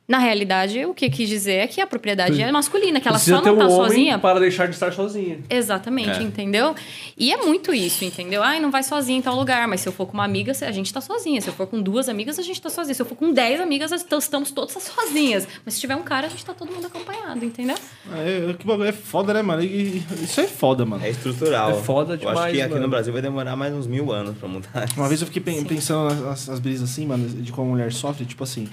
Na 0.07 0.19
realidade, 0.19 0.85
o 0.85 0.93
que 0.93 1.09
quis 1.09 1.27
dizer 1.27 1.53
é 1.53 1.67
que 1.67 1.81
a 1.81 1.87
propriedade 1.87 2.39
é 2.39 2.51
masculina, 2.51 2.99
que 3.01 3.07
ela 3.07 3.17
Precisa 3.17 3.37
só 3.37 3.41
ter 3.41 3.49
não 3.49 3.55
um 3.55 3.59
tá 3.59 3.65
homem 3.67 3.87
sozinha. 3.87 4.19
para 4.19 4.39
deixar 4.39 4.67
de 4.67 4.73
estar 4.75 4.93
sozinha. 4.93 5.39
Exatamente, 5.49 6.19
É. 6.19 6.21
entendeu? 6.21 6.75
E 7.17 7.33
é 7.33 7.37
muito 7.37 7.73
isso, 7.73 8.05
entendeu? 8.05 8.43
Ai, 8.43 8.59
não 8.59 8.69
vai 8.69 8.83
sozinha 8.83 9.17
em 9.17 9.21
tal 9.23 9.35
lugar, 9.35 9.67
mas 9.67 9.81
se 9.81 9.89
eu 9.89 9.91
for 9.91 10.05
com 10.05 10.13
uma 10.13 10.23
amiga, 10.23 10.51
a 10.61 10.71
gente 10.71 10.93
tá 10.93 11.01
sozinha. 11.01 11.41
Se 11.41 11.47
eu 11.47 11.53
for 11.55 11.65
com 11.65 11.81
duas 11.81 12.07
amigas, 12.07 12.37
a 12.37 12.43
gente 12.43 12.61
tá 12.61 12.69
sozinha. 12.69 12.93
Se 12.93 13.01
eu 13.01 13.05
for 13.07 13.15
com 13.15 13.33
dez 13.33 13.59
amigas, 13.59 13.91
estamos 13.91 14.51
todas 14.51 14.73
sozinhas. 14.83 15.47
Mas 15.65 15.73
se 15.73 15.79
tiver 15.81 15.95
um 15.95 16.03
cara, 16.03 16.27
a 16.27 16.29
gente 16.29 16.45
tá 16.45 16.53
todo 16.53 16.71
mundo 16.71 16.85
acompanhado, 16.85 17.43
entendeu? 17.43 17.75
É, 18.13 18.53
que 18.53 18.65
bagulho 18.67 18.87
é 18.89 18.91
foda, 18.91 19.33
né, 19.33 19.41
mano? 19.41 19.63
E- 19.63 20.03
isso 20.21 20.39
é 20.39 20.45
foda, 20.47 20.85
mano. 20.85 21.03
É 21.03 21.09
estrutural. 21.09 21.71
É 21.71 21.73
foda 21.81 22.13
Eu 22.13 22.17
demais, 22.17 22.37
acho 22.37 22.53
que 22.53 22.61
aqui 22.61 22.69
mano. 22.73 22.83
no 22.83 22.89
Brasil 22.89 23.11
vai 23.11 23.23
demorar 23.23 23.55
mais 23.55 23.73
uns 23.73 23.87
mil 23.87 24.11
anos 24.11 24.37
pra 24.37 24.47
mudar. 24.47 24.85
Uma 24.95 25.07
vez 25.07 25.19
eu 25.21 25.25
fiquei 25.25 25.41
pen- 25.41 25.63
pensando 25.65 26.09
nas, 26.13 26.21
nas- 26.21 26.47
nas 26.47 26.59
brisas 26.59 26.91
assim, 26.91 27.07
mano, 27.07 27.27
de 27.27 27.51
como 27.51 27.69
a 27.69 27.71
mulher 27.71 27.91
sofre, 27.91 28.23
tipo 28.23 28.43
assim. 28.43 28.69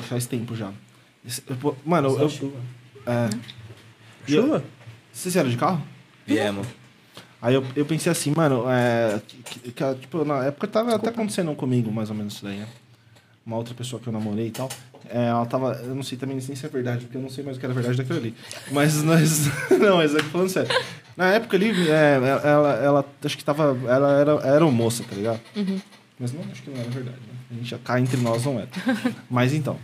Faz 0.00 0.26
tempo 0.26 0.54
já. 0.56 0.70
Eu- 1.48 1.76
Mano, 1.84 2.08
eu. 2.18 2.28
eu 2.28 2.52
é. 3.06 3.30
E 4.28 4.34
eu- 4.34 4.42
Chuva? 4.42 4.64
Vocês 5.12 5.36
eram 5.36 5.50
de 5.50 5.56
carro? 5.56 5.82
Viemos. 6.26 6.66
Aí 7.40 7.54
eu, 7.54 7.64
eu 7.74 7.84
pensei 7.84 8.10
assim, 8.10 8.32
mano, 8.36 8.64
é. 8.68 9.20
que- 9.44 9.72
que- 9.72 9.94
tipo, 9.96 10.24
na 10.24 10.44
época 10.44 10.66
tava 10.68 10.94
até 10.94 11.08
acontecendo 11.10 11.54
comigo, 11.54 11.90
mais 11.92 12.08
ou 12.10 12.16
menos 12.16 12.34
isso 12.34 12.44
daí, 12.44 12.58
né? 12.58 12.68
Uma 13.44 13.56
outra 13.56 13.74
pessoa 13.74 14.00
que 14.00 14.06
eu 14.08 14.12
namorei 14.12 14.46
e 14.46 14.50
tal. 14.52 14.68
é, 15.10 15.26
ela 15.26 15.44
tava. 15.46 15.72
Eu 15.84 15.94
não 15.96 16.02
sei 16.04 16.16
também 16.16 16.36
nem 16.36 16.56
se 16.56 16.64
é 16.64 16.68
verdade, 16.68 17.04
porque 17.04 17.16
eu 17.16 17.22
não 17.22 17.28
sei 17.28 17.42
mais 17.44 17.56
o 17.56 17.60
que 17.60 17.66
era 17.66 17.74
verdade 17.74 17.98
daquilo 17.98 18.18
ali. 18.18 18.34
Mas 18.70 19.02
nós. 19.02 19.46
não, 19.80 19.96
mas 19.96 20.14
é 20.14 20.22
falando 20.22 20.48
sério. 20.48 20.70
Na 21.16 21.26
época 21.32 21.56
ali, 21.56 21.70
é, 21.90 22.14
ela, 22.44 22.72
ela, 22.76 23.04
acho 23.24 23.36
que 23.36 23.44
tava. 23.44 23.76
Ela 23.88 24.12
era, 24.20 24.32
era 24.46 24.64
moça, 24.70 25.02
tá 25.08 25.14
ligado? 25.16 25.40
Mas 26.18 26.32
não, 26.32 26.42
acho 26.50 26.62
que 26.62 26.70
não 26.70 26.78
era 26.78 26.90
verdade. 26.90 27.16
Né? 27.18 27.34
A 27.50 27.54
gente 27.54 27.68
já 27.70 27.78
cá 27.78 28.00
entre 28.00 28.16
nós 28.20 28.44
não 28.44 28.58
era. 28.58 28.68
Mas 29.30 29.52
então. 29.52 29.78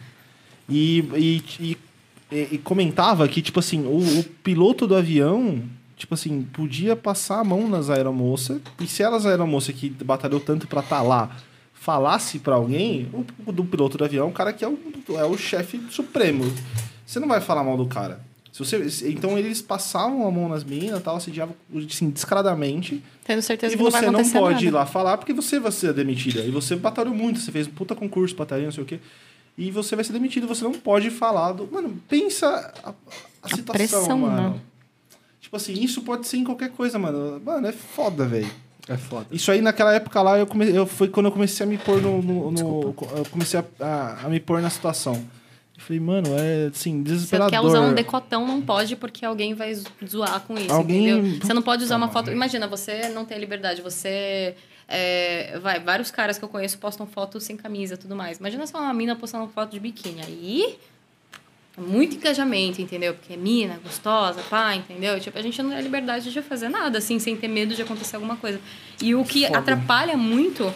E, 0.69 0.99
e, 1.17 1.45
e, 1.61 1.77
e- 2.55 2.59
comentava 2.59 3.27
que, 3.29 3.41
tipo 3.43 3.59
assim, 3.59 3.85
o, 3.85 4.21
o 4.21 4.25
piloto 4.25 4.87
do 4.87 4.95
avião, 4.95 5.63
tipo 5.97 6.15
assim, 6.15 6.43
podia 6.43 6.95
passar 6.95 7.41
a 7.41 7.45
mão 7.45 7.69
nas 7.69 7.91
aeromoças. 7.91 8.61
E 8.81 8.87
se 8.87 9.03
elas 9.03 9.27
aeromoças 9.27 9.75
que 9.75 9.89
batalhou 9.91 10.41
tanto 10.41 10.67
pra 10.67 10.81
estar 10.81 11.03
lá 11.03 11.37
falasse 11.73 12.39
pra 12.39 12.57
alguém, 12.57 13.09
o, 13.47 13.53
do 13.53 13.65
piloto 13.65 13.97
do 13.97 14.05
avião, 14.05 14.29
o 14.29 14.33
cara 14.33 14.53
que 14.53 14.65
é 14.65 14.69
o, 14.69 14.79
é 15.11 15.25
o 15.25 15.39
chefe 15.39 15.81
supremo. 15.91 16.45
Você 17.07 17.19
não 17.19 17.29
vai 17.29 17.41
falar 17.41 17.65
mal 17.65 17.77
do 17.77 17.87
cara. 17.87 18.21
Se 18.53 18.59
você, 18.59 19.09
então 19.09 19.39
eles 19.39 19.63
passavam 19.63 20.27
a 20.27 20.31
mão 20.31 20.49
nas 20.49 20.65
meninas, 20.65 21.03
tal, 21.03 21.17
assediavam 21.17 21.55
assim, 21.89 22.11
descaradamente. 22.11 23.03
Tendo 23.29 23.43
certeza 23.43 23.75
E 23.75 23.77
que 23.77 23.83
não 23.85 23.91
vai 23.91 24.01
você 24.01 24.07
não 24.07 24.15
acontecer 24.15 24.39
pode 24.39 24.63
ir 24.65 24.71
nada. 24.71 24.79
lá 24.79 24.87
falar 24.87 25.19
porque 25.19 25.35
você 25.35 25.61
vai 25.61 25.71
ser 25.71 25.93
demitida. 25.93 26.41
E 26.41 26.51
você 26.51 26.75
batalhou 26.75 27.15
muito, 27.15 27.39
você 27.39 27.53
fez 27.53 27.67
um 27.67 27.71
puta 27.71 27.95
concurso, 27.95 28.35
batalhou, 28.35 28.65
não 28.65 28.73
sei 28.73 28.83
o 28.83 28.87
quê. 28.87 28.99
E 29.59 29.71
você 29.71 29.95
vai 29.95 30.03
ser 30.03 30.15
demitido, 30.15 30.47
você 30.49 30.65
não 30.65 30.73
pode 30.73 31.11
falar 31.11 31.53
do. 31.53 31.69
Mano, 31.71 31.95
pensa 32.09 32.47
a, 32.83 32.95
a 33.43 33.49
situação, 33.51 33.65
pressão, 33.75 34.19
mano. 34.19 34.51
né? 34.55 34.61
Tipo 35.43 35.57
assim, 35.57 35.75
isso 35.75 36.01
pode 36.03 36.27
ser 36.27 36.39
em 36.39 36.45
qualquer 36.45 36.71
coisa, 36.71 36.99
mano. 36.99 37.39
Mano, 37.45 37.67
é 37.67 37.73
foda, 37.73 38.25
velho. 38.25 38.49
É 38.89 38.97
foda. 38.97 39.27
Isso 39.31 39.51
aí, 39.53 39.61
naquela 39.61 39.93
época 39.93 40.23
lá, 40.23 40.39
eu, 40.39 40.47
come... 40.47 40.67
eu 40.75 40.87
foi 40.87 41.09
quando 41.09 41.27
eu 41.27 41.33
comecei 41.33 41.67
a 41.67 41.69
me 41.69 41.77
pôr 41.77 42.01
no. 42.01 42.23
no- 42.23 42.51
no- 42.51 42.83
eu 43.15 43.27
comecei 43.31 43.61
a, 43.61 43.65
a- 43.85 44.19
a 44.25 44.29
me 44.31 44.41
pôr 44.41 44.63
na 44.63 44.71
situação. 44.71 45.23
Eu 45.79 45.85
falei, 45.85 46.01
mano, 46.01 46.29
é 46.37 46.67
assim, 46.67 46.99
Você 46.99 47.13
desesperador. 47.13 47.51
quer 47.51 47.61
usar 47.61 47.81
um 47.81 47.95
decotão, 47.95 48.45
não 48.45 48.61
pode, 48.61 48.97
porque 48.97 49.25
alguém 49.25 49.55
vai 49.55 49.73
zo- 49.75 49.87
zoar 50.07 50.41
com 50.41 50.55
isso, 50.59 50.73
Alguém- 50.73 51.09
entendeu? 51.09 51.41
Você 51.41 51.55
não 51.55 51.63
pode 51.63 51.85
usar 51.85 51.97
uma 51.97 52.09
foto... 52.09 52.31
Imagina, 52.33 52.67
você 52.67 53.09
não 53.11 53.25
tem 53.25 53.37
a 53.37 53.41
liberdade, 53.41 53.81
você... 53.81 54.57
é, 54.89 55.57
vai, 55.63 55.79
vários 55.79 56.11
caras 56.11 56.37
que 56.37 56.45
eu 56.45 56.49
conheço 56.49 56.79
postam 56.79 57.07
fotos 57.07 57.45
sem 57.45 57.57
camisa 57.57 57.95
e 57.95 57.97
tudo 57.97 58.17
mais. 58.17 58.39
Imagina 58.39 58.67
só 58.67 58.79
uma 58.81 58.93
mina 58.93 59.15
postando 59.15 59.47
foto 59.49 59.71
de 59.71 59.79
biquíni. 59.81 60.21
Aí... 60.21 60.79
É 61.77 61.81
muito 61.81 62.17
engajamento, 62.17 62.83
entendeu? 62.83 63.15
Porque 63.15 63.35
é 63.35 63.37
mina, 63.37 63.79
gostosa, 63.85 64.41
pá, 64.51 64.75
entendeu? 64.75 65.21
Tipo, 65.21 65.39
a 65.39 65.43
gente 65.43 65.63
não 65.63 65.71
tem 65.71 65.79
a 65.79 65.81
liberdade 65.81 66.33
de 66.33 66.43
fazer 66.43 66.69
nada, 66.69 66.99
assim, 66.99 67.21
sem 67.21 67.37
ter 67.37 67.47
medo 67.47 67.73
de 67.73 67.81
acontecer 67.83 68.17
alguma 68.17 68.35
coisa. 68.37 68.61
E 69.01 69.15
o 69.15 69.25
que 69.25 69.47
atrapalha 69.47 70.17
muito 70.17 70.75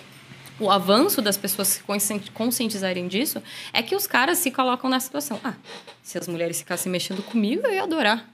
o 0.63 0.71
avanço 0.71 1.21
das 1.21 1.37
pessoas 1.37 1.69
se 1.69 1.83
conscien- 1.83 2.23
conscientizarem 2.33 3.09
disso 3.09 3.43
é 3.73 3.83
que 3.83 3.95
os 3.97 4.07
caras 4.07 4.39
se 4.39 4.51
colocam 4.51 4.89
na 4.89 5.01
situação. 5.01 5.41
Ah, 5.43 5.55
se 6.03 6.17
as 6.19 6.29
mulheres 6.29 6.59
ficassem 6.59 6.91
mexendo 6.91 7.23
comigo, 7.23 7.67
eu 7.67 7.73
ia 7.75 7.83
adorar. 7.83 8.29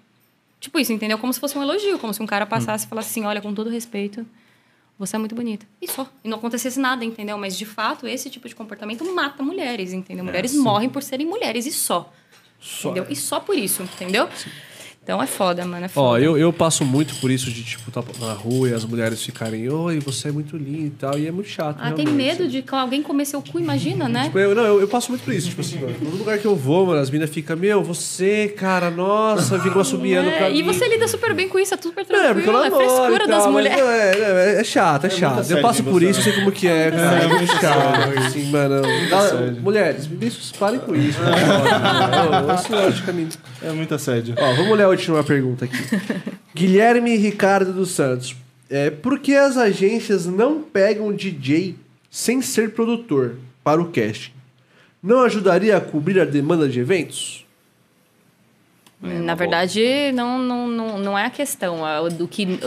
Tipo 0.61 0.79
isso, 0.79 0.93
entendeu? 0.93 1.19
Como 1.19 1.33
se 1.33 1.41
fosse 1.41 1.57
um 1.57 1.63
elogio, 1.63 1.99
como 1.99 2.13
se 2.13 2.23
um 2.23 2.27
cara 2.27 2.45
passasse 2.45 2.85
e 2.87 2.89
falasse 2.89 3.11
assim: 3.11 3.25
olha, 3.25 3.41
com 3.41 3.55
todo 3.55 3.71
respeito, 3.71 4.27
você 4.99 5.17
é 5.17 5.19
muito 5.19 5.35
bonita. 5.35 5.65
E 5.81 5.89
só. 5.89 6.07
E 6.25 6.29
não 6.29 6.39
acontecesse 6.39 6.79
nada, 6.81 7.05
entendeu? 7.05 7.39
Mas 7.39 7.57
de 7.57 7.65
fato, 7.65 8.07
esse 8.07 8.29
tipo 8.29 8.49
de 8.49 8.55
comportamento 8.55 9.05
mata 9.15 9.43
mulheres, 9.43 9.93
entendeu? 9.93 10.25
Mulheres 10.25 10.55
morrem 10.55 10.89
por 10.89 11.03
serem 11.03 11.27
mulheres 11.27 11.65
e 11.67 11.73
só. 11.73 12.13
Só. 12.61 12.91
Entendeu? 12.91 13.07
E 13.09 13.15
só 13.15 13.39
por 13.39 13.57
isso, 13.57 13.83
entendeu? 13.85 14.29
Então 15.09 15.23
é 15.23 15.27
foda, 15.27 15.65
mano. 15.65 15.87
É 15.87 15.89
foda. 15.89 16.07
Ó, 16.07 16.19
eu, 16.19 16.37
eu 16.37 16.53
passo 16.53 16.85
muito 16.85 17.15
por 17.15 17.31
isso 17.31 17.51
de, 17.51 17.65
tipo, 17.65 17.91
tá 17.91 18.05
na 18.21 18.35
rua 18.35 18.69
e 18.69 18.75
as 18.75 18.85
mulheres 18.85 19.23
ficarem, 19.23 19.67
oi, 19.67 19.99
você 20.01 20.29
é 20.29 20.31
muito 20.31 20.55
linda 20.55 20.87
e 20.87 20.91
tal, 20.91 21.19
e 21.19 21.27
é 21.27 21.31
muito 21.31 21.49
chato. 21.49 21.79
Ah, 21.81 21.93
tem 21.93 22.07
medo 22.07 22.47
de 22.47 22.61
que 22.61 22.75
alguém 22.75 23.03
comer 23.03 23.25
seu 23.25 23.41
cu, 23.41 23.59
imagina, 23.59 24.07
né? 24.07 24.25
Tipo, 24.25 24.39
eu, 24.39 24.55
não, 24.55 24.65
eu, 24.65 24.83
eu 24.83 24.87
passo 24.87 25.11
muito 25.11 25.25
por 25.25 25.33
isso. 25.33 25.49
Tipo 25.49 25.63
assim, 25.63 25.79
mano, 25.79 25.95
todo 25.99 26.15
lugar 26.15 26.39
que 26.39 26.45
eu 26.45 26.55
vou, 26.55 26.85
mano, 26.85 27.01
as 27.01 27.09
minas 27.09 27.31
ficam, 27.31 27.57
meu, 27.57 27.83
você, 27.83 28.49
cara, 28.55 28.91
nossa, 28.91 29.59
ficam 29.59 29.81
assobiando 29.81 30.29
É, 30.29 30.37
pra 30.37 30.51
e 30.51 30.63
mim. 30.63 30.65
você 30.65 30.87
lida 30.87 31.09
super 31.09 31.33
bem 31.33 31.49
com 31.49 31.59
isso, 31.59 31.73
é 31.73 31.79
super 31.79 32.03
É, 32.03 32.05
porque 32.05 32.43
tranquilo, 32.43 32.59
eu 32.59 32.65
é 32.65 32.71
frescura 32.71 33.25
e 33.25 33.29
das 33.29 33.45
tal, 33.45 33.53
mas, 33.53 33.53
mulheres. 33.53 33.81
É, 33.81 34.57
é, 34.57 34.61
é 34.61 34.65
chato, 34.65 35.07
é 35.07 35.11
chato. 35.11 35.51
Eu 35.51 35.63
passo 35.63 35.83
por 35.85 36.03
isso, 36.03 36.21
sei 36.21 36.35
como 36.35 36.53
que 36.53 36.69
é, 36.69 36.91
cara. 36.91 37.23
É 37.23 37.27
muito 37.29 37.47
chato, 37.47 38.19
assim, 38.27 38.51
mano. 38.51 38.83
Galera, 39.09 39.57
mulheres, 39.63 40.07
isso, 40.21 40.53
parem 40.59 40.79
com 40.79 40.95
isso. 40.95 41.19
caminho. 43.07 43.31
É 43.63 43.71
muito 43.71 43.95
assédio. 43.95 44.35
Ó, 44.39 44.55
vamos 44.55 44.77
ler 45.07 45.21
a 45.21 45.25
pergunta 45.25 45.65
aqui. 45.65 45.77
Guilherme 46.55 47.17
Ricardo 47.17 47.73
dos 47.73 47.91
Santos. 47.91 48.35
É, 48.71 48.91
por 48.91 49.19
que 49.19 49.35
as 49.35 49.57
agências 49.57 50.27
não 50.27 50.63
pegam 50.63 51.13
DJ 51.13 51.77
sem 52.11 52.43
ser 52.43 52.73
produtor 52.73 53.37
para 53.63 53.81
o 53.81 53.87
casting? 53.87 54.33
Não 55.03 55.23
ajudaria 55.23 55.77
a 55.77 55.81
cobrir 55.81 56.21
a 56.21 56.25
demanda 56.25 56.69
de 56.69 56.81
eventos? 56.81 57.47
Na 59.01 59.35
verdade, 59.35 60.11
não, 60.13 60.39
não, 60.39 60.67
não, 60.67 60.99
não 60.99 61.19
é 61.19 61.27
a 61.27 61.31
questão. 61.31 61.87
É 61.87 62.11
do 62.11 62.27
que 62.27 62.59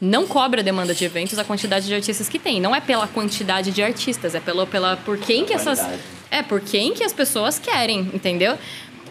não 0.00 0.26
cobra 0.26 0.60
a 0.60 0.64
demanda 0.64 0.94
de 0.94 1.04
eventos 1.04 1.38
a 1.38 1.44
quantidade 1.44 1.86
de 1.86 1.94
artistas 1.94 2.28
que 2.28 2.38
tem. 2.38 2.60
Não 2.60 2.74
é 2.74 2.80
pela 2.80 3.06
quantidade 3.06 3.70
de 3.70 3.82
artistas, 3.82 4.34
é 4.34 4.40
pela, 4.40 4.66
pela 4.66 4.96
por 4.96 5.18
quem 5.18 5.44
que 5.44 5.52
essas. 5.52 5.80
É, 6.28 6.42
por 6.42 6.60
quem 6.60 6.92
que 6.92 7.04
as 7.04 7.12
pessoas 7.12 7.58
querem, 7.58 8.00
entendeu? 8.12 8.58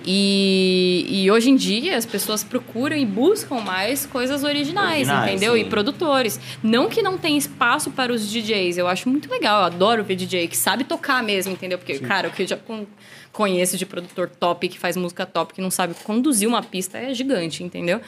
E, 0.08 1.06
e 1.10 1.32
hoje 1.32 1.50
em 1.50 1.56
dia 1.56 1.98
as 1.98 2.06
pessoas 2.06 2.44
procuram 2.44 2.96
e 2.96 3.06
buscam 3.06 3.56
mais 3.62 4.06
coisas 4.06 4.44
originais, 4.44 5.08
Originais, 5.08 5.32
entendeu? 5.32 5.58
E 5.58 5.64
sim. 5.64 5.70
produtores. 5.70 6.40
Não 6.62 6.88
que 6.90 7.02
não 7.02 7.18
tem 7.18 7.36
espaço 7.38 7.90
para 7.90 8.14
os 8.14 8.30
DJs. 8.30 8.78
Eu 8.78 8.88
acho 8.88 9.10
muito 9.10 9.30
legal, 9.32 9.62
eu 9.62 9.66
adoro 9.66 10.04
ver 10.04 10.16
DJ 10.16 10.48
que 10.48 10.56
sabe 10.56 10.84
tocar 10.84 11.24
mesmo, 11.24 11.54
entendeu? 11.54 11.78
Porque, 11.80 11.98
cara, 12.00 12.28
o 12.28 12.32
que 12.32 12.44
eu 12.44 12.48
já 12.48 12.56
con- 12.58 12.86
conheço 13.32 13.78
de 13.78 13.86
produtor 13.86 14.30
top, 14.30 14.70
que 14.70 14.78
faz 14.78 14.96
música 14.96 15.26
top, 15.26 15.54
que 15.54 15.62
não 15.62 15.72
sabe 15.72 15.96
conduzir 16.04 16.48
uma 16.48 16.62
pista 16.62 16.98
é 17.00 17.14
gigante, 17.14 17.64
entendeu? 17.64 18.00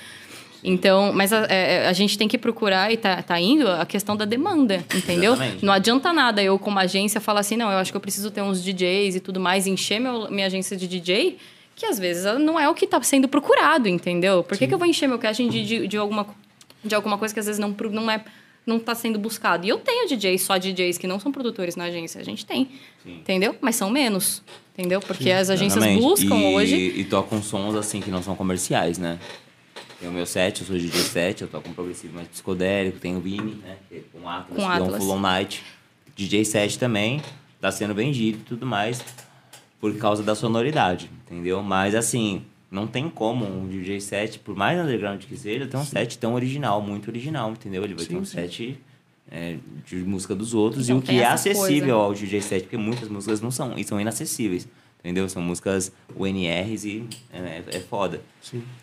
Então, 0.64 1.12
mas 1.14 1.32
a, 1.32 1.46
é, 1.50 1.88
a 1.88 1.94
gente 1.94 2.18
tem 2.18 2.28
que 2.28 2.38
procurar 2.38 2.92
e 2.92 2.98
tá, 2.98 3.22
tá 3.22 3.40
indo 3.40 3.70
a 3.70 3.86
questão 3.86 4.16
da 4.16 4.26
demanda, 4.26 4.84
entendeu? 4.94 5.34
Exatamente. 5.34 5.66
Não 5.66 5.72
adianta 5.74 6.12
nada 6.12 6.42
eu, 6.44 6.58
como 6.60 6.78
agência, 6.80 7.22
falar 7.22 7.42
assim, 7.42 7.56
não, 7.56 7.72
eu 7.72 7.78
acho 7.78 7.92
que 7.92 7.98
eu 7.98 8.02
preciso 8.02 8.30
ter 8.32 8.42
uns 8.42 8.64
DJs 8.64 9.16
e 9.16 9.20
tudo 9.20 9.40
mais, 9.40 9.66
encher 9.68 10.00
meu, 10.00 10.30
minha 10.32 10.48
agência 10.48 10.76
de 10.76 10.88
DJ, 10.88 11.38
que 11.78 11.86
às 11.86 12.00
vezes 12.00 12.24
não 12.40 12.60
é 12.60 12.68
o 12.68 12.74
que 12.74 12.86
está 12.86 13.00
sendo 13.04 13.28
procurado, 13.28 13.88
entendeu? 13.88 14.44
Por 14.44 14.58
que, 14.58 14.66
que 14.68 14.74
eu 14.74 14.80
vou 14.80 14.88
encher 14.88 15.08
meu 15.08 15.20
casting 15.20 15.48
de, 15.48 15.64
de, 15.64 15.88
de 15.88 15.96
alguma, 15.96 16.26
de 16.84 16.96
alguma 16.96 17.20
coisa 17.20 17.32
que 17.32 17.40
às 17.40 17.46
vezes 17.46 17.60
não, 17.60 17.70
não 17.92 18.10
é 18.10 18.26
não 18.66 18.78
está 18.78 18.96
sendo 18.96 19.20
buscado? 19.20 19.64
E 19.64 19.70
eu 19.70 19.78
tenho 19.78 20.08
DJs, 20.08 20.42
só 20.42 20.58
DJs 20.58 20.98
que 20.98 21.06
não 21.06 21.20
são 21.20 21.32
produtores 21.32 21.76
na 21.76 21.84
agência, 21.84 22.20
a 22.20 22.24
gente 22.24 22.44
tem, 22.48 22.68
entendeu? 23.06 23.56
Mas 23.62 23.76
são 23.76 23.92
menos, 23.92 24.42
entendeu? 24.74 25.00
Porque 25.00 25.30
as 25.30 25.52
agências 25.52 25.84
Exatamente. 25.84 26.02
buscam 26.02 26.36
e, 26.36 26.56
hoje... 26.56 26.76
E 26.76 27.04
tocam 27.04 27.44
sons 27.44 27.76
assim 27.76 28.02
que 28.02 28.10
não 28.10 28.24
são 28.24 28.36
comerciais, 28.36 28.98
né? 28.98 29.20
Tem 30.00 30.10
o 30.10 30.12
meu 30.12 30.26
set, 30.26 30.62
eu 30.62 30.68
sou 30.68 30.76
DJ 30.76 31.00
set, 31.02 31.42
eu 31.44 31.48
toco 31.48 31.70
um 31.70 31.74
progressivo 31.74 32.16
mais 32.16 32.28
psicodélico, 32.28 33.00
tem 33.00 33.16
o 33.16 33.20
Vini, 33.20 33.62
né? 33.64 33.78
é 33.92 34.00
Com 34.12 34.28
Atlas, 34.28 34.48
Com 34.50 34.56
que 34.56 34.62
é 34.62 34.66
um 34.66 34.72
Atlas. 34.72 35.04
full 35.04 35.14
on 35.14 35.20
night. 35.20 35.64
DJ 36.16 36.44
set 36.44 36.80
também, 36.80 37.22
tá 37.62 37.72
sendo 37.72 37.94
vendido 37.94 38.40
e 38.40 38.42
tudo 38.42 38.66
mais 38.66 39.00
por 39.80 39.96
causa 39.98 40.24
da 40.24 40.36
sonoridade, 40.36 41.10
entendeu? 41.26 41.62
Mas 41.62 41.96
assim, 41.96 42.44
não 42.70 42.88
tem 42.88 43.10
como 43.10 43.46
um 43.46 43.68
DJ 43.68 44.02
set, 44.02 44.40
por 44.40 44.56
mais 44.56 44.80
underground 44.80 45.24
que 45.24 45.38
seja, 45.38 45.68
ter 45.68 45.78
um 45.78 45.86
set 45.86 46.18
tão 46.18 46.34
original, 46.34 46.82
muito 46.82 47.10
original, 47.10 47.52
entendeu? 47.52 47.84
Ele 47.84 47.94
vai 47.94 48.06
ter 48.06 48.16
um 48.16 48.26
set 48.26 48.80
é, 49.32 49.58
de 49.86 49.98
música 49.98 50.34
dos 50.36 50.54
outros 50.54 50.88
Não 50.88 50.98
e 50.98 51.00
o 51.00 51.02
que 51.02 51.20
é 51.20 51.26
acessível 51.26 51.80
coisa. 51.80 51.94
ao 51.94 52.14
DJ 52.14 52.42
set, 52.42 52.64
porque 52.64 52.78
muitas 52.78 53.10
músicas 53.10 53.42
não 53.42 53.52
são, 53.52 53.78
e 53.78 53.84
são 53.84 54.00
inacessíveis. 54.00 54.68
Entendeu? 55.04 55.30
São 55.30 55.42
músicas 55.42 55.92
UNRs 56.18 56.84
e 56.84 57.04
é, 57.32 57.62
é 57.72 57.80
foda. 57.80 58.22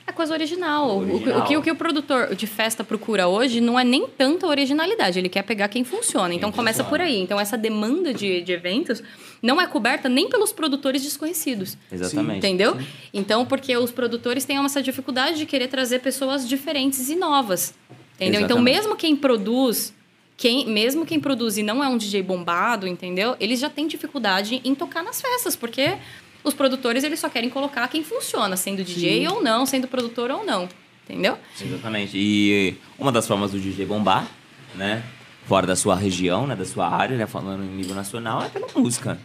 É 0.06 0.12
coisa 0.12 0.32
original. 0.32 0.88
O- 0.88 1.00
O, 1.00 1.14
Original. 1.14 1.40
o 1.40 1.44
que, 1.44 1.56
o 1.58 1.62
que 1.62 1.70
o 1.70 1.76
produtor 1.76 2.34
de 2.34 2.46
festa 2.46 2.82
procura 2.84 3.26
hoje 3.28 3.60
não 3.60 3.78
é 3.78 3.84
nem 3.84 4.06
tanto 4.06 4.46
a 4.46 4.48
originalidade, 4.48 5.18
ele 5.18 5.28
quer 5.28 5.42
pegar 5.42 5.68
quem 5.68 5.84
funciona. 5.84 6.32
Então 6.32 6.50
Quem 6.50 6.56
começa 6.56 6.82
funciona. 6.84 7.04
por 7.04 7.12
aí. 7.12 7.20
Então 7.20 7.38
essa 7.38 7.58
demanda 7.58 8.14
de, 8.14 8.40
de 8.42 8.52
eventos 8.52 9.02
não 9.42 9.60
é 9.60 9.66
coberta 9.66 10.08
nem 10.08 10.28
pelos 10.30 10.52
produtores 10.52 11.02
desconhecidos. 11.02 11.76
Exatamente. 11.92 12.38
Entendeu? 12.38 12.78
Então, 13.12 13.44
porque 13.44 13.76
os 13.76 13.90
produtores 13.90 14.44
têm 14.46 14.56
essa 14.64 14.82
dificuldade 14.82 15.36
de 15.36 15.44
querer 15.44 15.68
trazer 15.68 15.98
pessoas 15.98 16.48
diferentes 16.48 17.10
e 17.10 17.16
novas. 17.16 17.74
Entendeu? 18.16 18.40
Então, 18.40 18.56
Exatamente. 18.56 18.74
mesmo 18.76 18.96
quem 18.96 19.14
produz, 19.16 19.92
quem, 20.36 20.66
mesmo 20.66 21.06
quem 21.06 21.20
produz 21.20 21.56
e 21.56 21.62
não 21.62 21.82
é 21.82 21.88
um 21.88 21.96
DJ 21.96 22.22
bombado, 22.22 22.86
entendeu? 22.86 23.36
Eles 23.38 23.60
já 23.60 23.70
têm 23.70 23.86
dificuldade 23.86 24.60
em 24.64 24.74
tocar 24.74 25.02
nas 25.02 25.20
festas, 25.20 25.54
porque 25.54 25.96
os 26.42 26.54
produtores 26.54 27.04
eles 27.04 27.20
só 27.20 27.28
querem 27.28 27.48
colocar 27.48 27.86
quem 27.88 28.02
funciona, 28.02 28.56
sendo 28.56 28.82
DJ 28.82 29.28
ou 29.28 29.42
não, 29.42 29.64
sendo 29.64 29.86
produtor 29.86 30.30
ou 30.30 30.44
não. 30.44 30.68
Entendeu? 31.04 31.38
Exatamente. 31.60 32.12
E 32.16 32.76
uma 32.98 33.12
das 33.12 33.26
formas 33.26 33.52
do 33.52 33.60
DJ 33.60 33.84
bombar, 33.84 34.26
né? 34.74 35.02
Fora 35.46 35.66
da 35.66 35.76
sua 35.76 35.94
região, 35.94 36.46
né? 36.46 36.56
Da 36.56 36.64
sua 36.64 36.88
área, 36.88 37.16
né? 37.16 37.26
Falando 37.26 37.62
em 37.62 37.68
nível 37.68 37.94
nacional, 37.94 38.42
é 38.42 38.48
pela 38.48 38.66
música. 38.74 39.18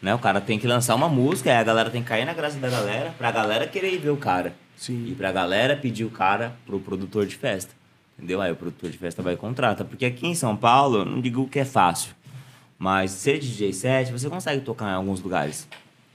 Né? 0.00 0.14
O 0.14 0.18
cara 0.18 0.40
tem 0.40 0.58
que 0.58 0.66
lançar 0.66 0.94
uma 0.94 1.08
música, 1.08 1.50
aí 1.50 1.56
a 1.56 1.64
galera 1.64 1.90
tem 1.90 2.02
que 2.02 2.08
cair 2.08 2.24
na 2.24 2.32
graça 2.32 2.58
da 2.58 2.68
galera, 2.68 3.14
pra 3.18 3.32
galera 3.32 3.66
querer 3.66 3.92
ir 3.92 3.98
ver 3.98 4.10
o 4.10 4.16
cara. 4.16 4.54
Sim. 4.76 5.06
E 5.08 5.14
pra 5.14 5.32
galera 5.32 5.76
pedir 5.76 6.04
o 6.04 6.10
cara 6.10 6.56
pro 6.66 6.78
produtor 6.78 7.26
de 7.26 7.36
festa. 7.36 7.74
Entendeu? 8.16 8.40
Aí 8.40 8.52
o 8.52 8.56
produtor 8.56 8.90
de 8.90 8.98
festa 8.98 9.22
vai 9.22 9.34
e 9.34 9.36
contrata. 9.36 9.84
Porque 9.84 10.04
aqui 10.06 10.26
em 10.26 10.34
São 10.34 10.56
Paulo, 10.56 11.04
não 11.04 11.20
digo 11.20 11.48
que 11.48 11.58
é 11.58 11.64
fácil. 11.64 12.12
Mas 12.78 13.10
ser 13.12 13.38
DJ 13.38 13.72
set, 13.72 14.12
você 14.12 14.28
consegue 14.28 14.60
tocar 14.62 14.90
em 14.90 14.94
alguns 14.94 15.20
lugares. 15.20 15.66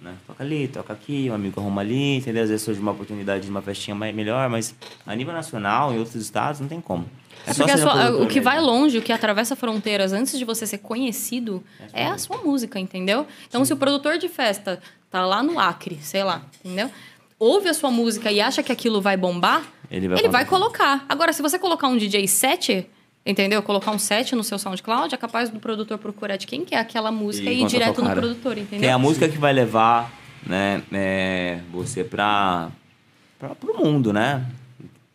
Né? 0.02 0.14
Toca 0.26 0.44
ali, 0.44 0.68
toca 0.68 0.94
aqui, 0.94 1.28
um 1.30 1.34
amigo 1.34 1.60
arruma 1.60 1.82
ali, 1.82 2.18
entendeu? 2.18 2.44
Às 2.44 2.50
vezes 2.50 2.64
surge 2.64 2.80
uma 2.80 2.92
oportunidade 2.92 3.44
de 3.44 3.50
uma 3.50 3.62
festinha 3.62 3.94
mais, 3.96 4.16
melhor, 4.16 4.48
mas 4.50 4.74
a 5.06 5.14
nível 5.14 5.34
nacional, 5.34 5.94
em 5.94 5.98
outros 6.00 6.16
estados, 6.16 6.62
não 6.62 6.70
tem 6.70 6.80
como. 6.80 7.06
É 7.46 7.54
Porque 7.54 7.78
sua- 7.78 8.12
o 8.12 8.20
que 8.28 8.36
mesmo. 8.36 8.44
vai 8.44 8.60
longe, 8.62 8.98
o 8.98 9.02
que 9.02 9.12
atravessa 9.12 9.56
fronteiras 9.58 10.14
antes 10.14 10.38
de 10.38 10.46
você 10.46 10.66
ser 10.66 10.78
conhecido, 10.78 11.62
é 11.92 12.06
a 12.08 12.18
sua 12.18 12.38
música, 12.38 12.80
entendeu? 12.80 13.28
Então, 13.48 13.64
se 13.66 13.74
o 13.74 13.78
produtor 13.78 14.18
de 14.18 14.30
festa 14.30 14.80
tá 15.12 15.26
lá 15.26 15.44
no 15.44 15.60
Acre, 15.60 15.98
sei 16.02 16.24
lá, 16.24 16.44
entendeu? 16.64 16.90
Ouve 17.38 17.68
a 17.70 17.74
sua 17.74 17.92
música 17.92 18.32
e 18.32 18.40
acha 18.40 18.62
que 18.64 18.72
aquilo 18.72 19.02
vai 19.02 19.18
bombar, 19.18 19.64
Ele 19.90 20.06
ele 20.06 20.08
vai 20.08 20.30
vai, 20.30 20.46
colocar. 20.46 21.06
Agora, 21.10 21.34
se 21.34 21.42
você 21.42 21.58
colocar 21.58 21.88
um 21.88 21.98
DJ 21.98 22.28
set, 22.28 22.88
entendeu? 23.26 23.62
Colocar 23.64 23.92
um 23.92 24.00
set 24.00 24.36
no 24.36 24.44
seu 24.44 24.60
SoundCloud, 24.60 25.14
é 25.14 25.18
capaz 25.18 25.50
do 25.50 25.60
produtor 25.60 25.98
procurar 25.98 26.38
de 26.38 26.46
quem 26.46 26.64
que 26.64 26.76
é 26.76 26.80
aquela 26.80 27.12
música 27.12 27.50
E 27.50 27.60
e, 27.60 27.64
ir 27.64 27.68
direto 27.68 28.00
o 28.00 28.04
no 28.04 28.12
produtor, 28.12 28.54
Que 28.54 28.60
é 28.60 28.64
entendeu? 28.64 28.94
a 28.94 29.00
música 29.00 29.28
que 29.28 29.38
vai 29.38 29.54
levar 29.54 30.12
né, 30.46 30.84
é, 30.92 31.60
você 31.72 32.04
pra, 32.04 32.70
pra, 33.38 33.56
pro 33.56 33.78
mundo, 33.78 34.14
né? 34.14 34.46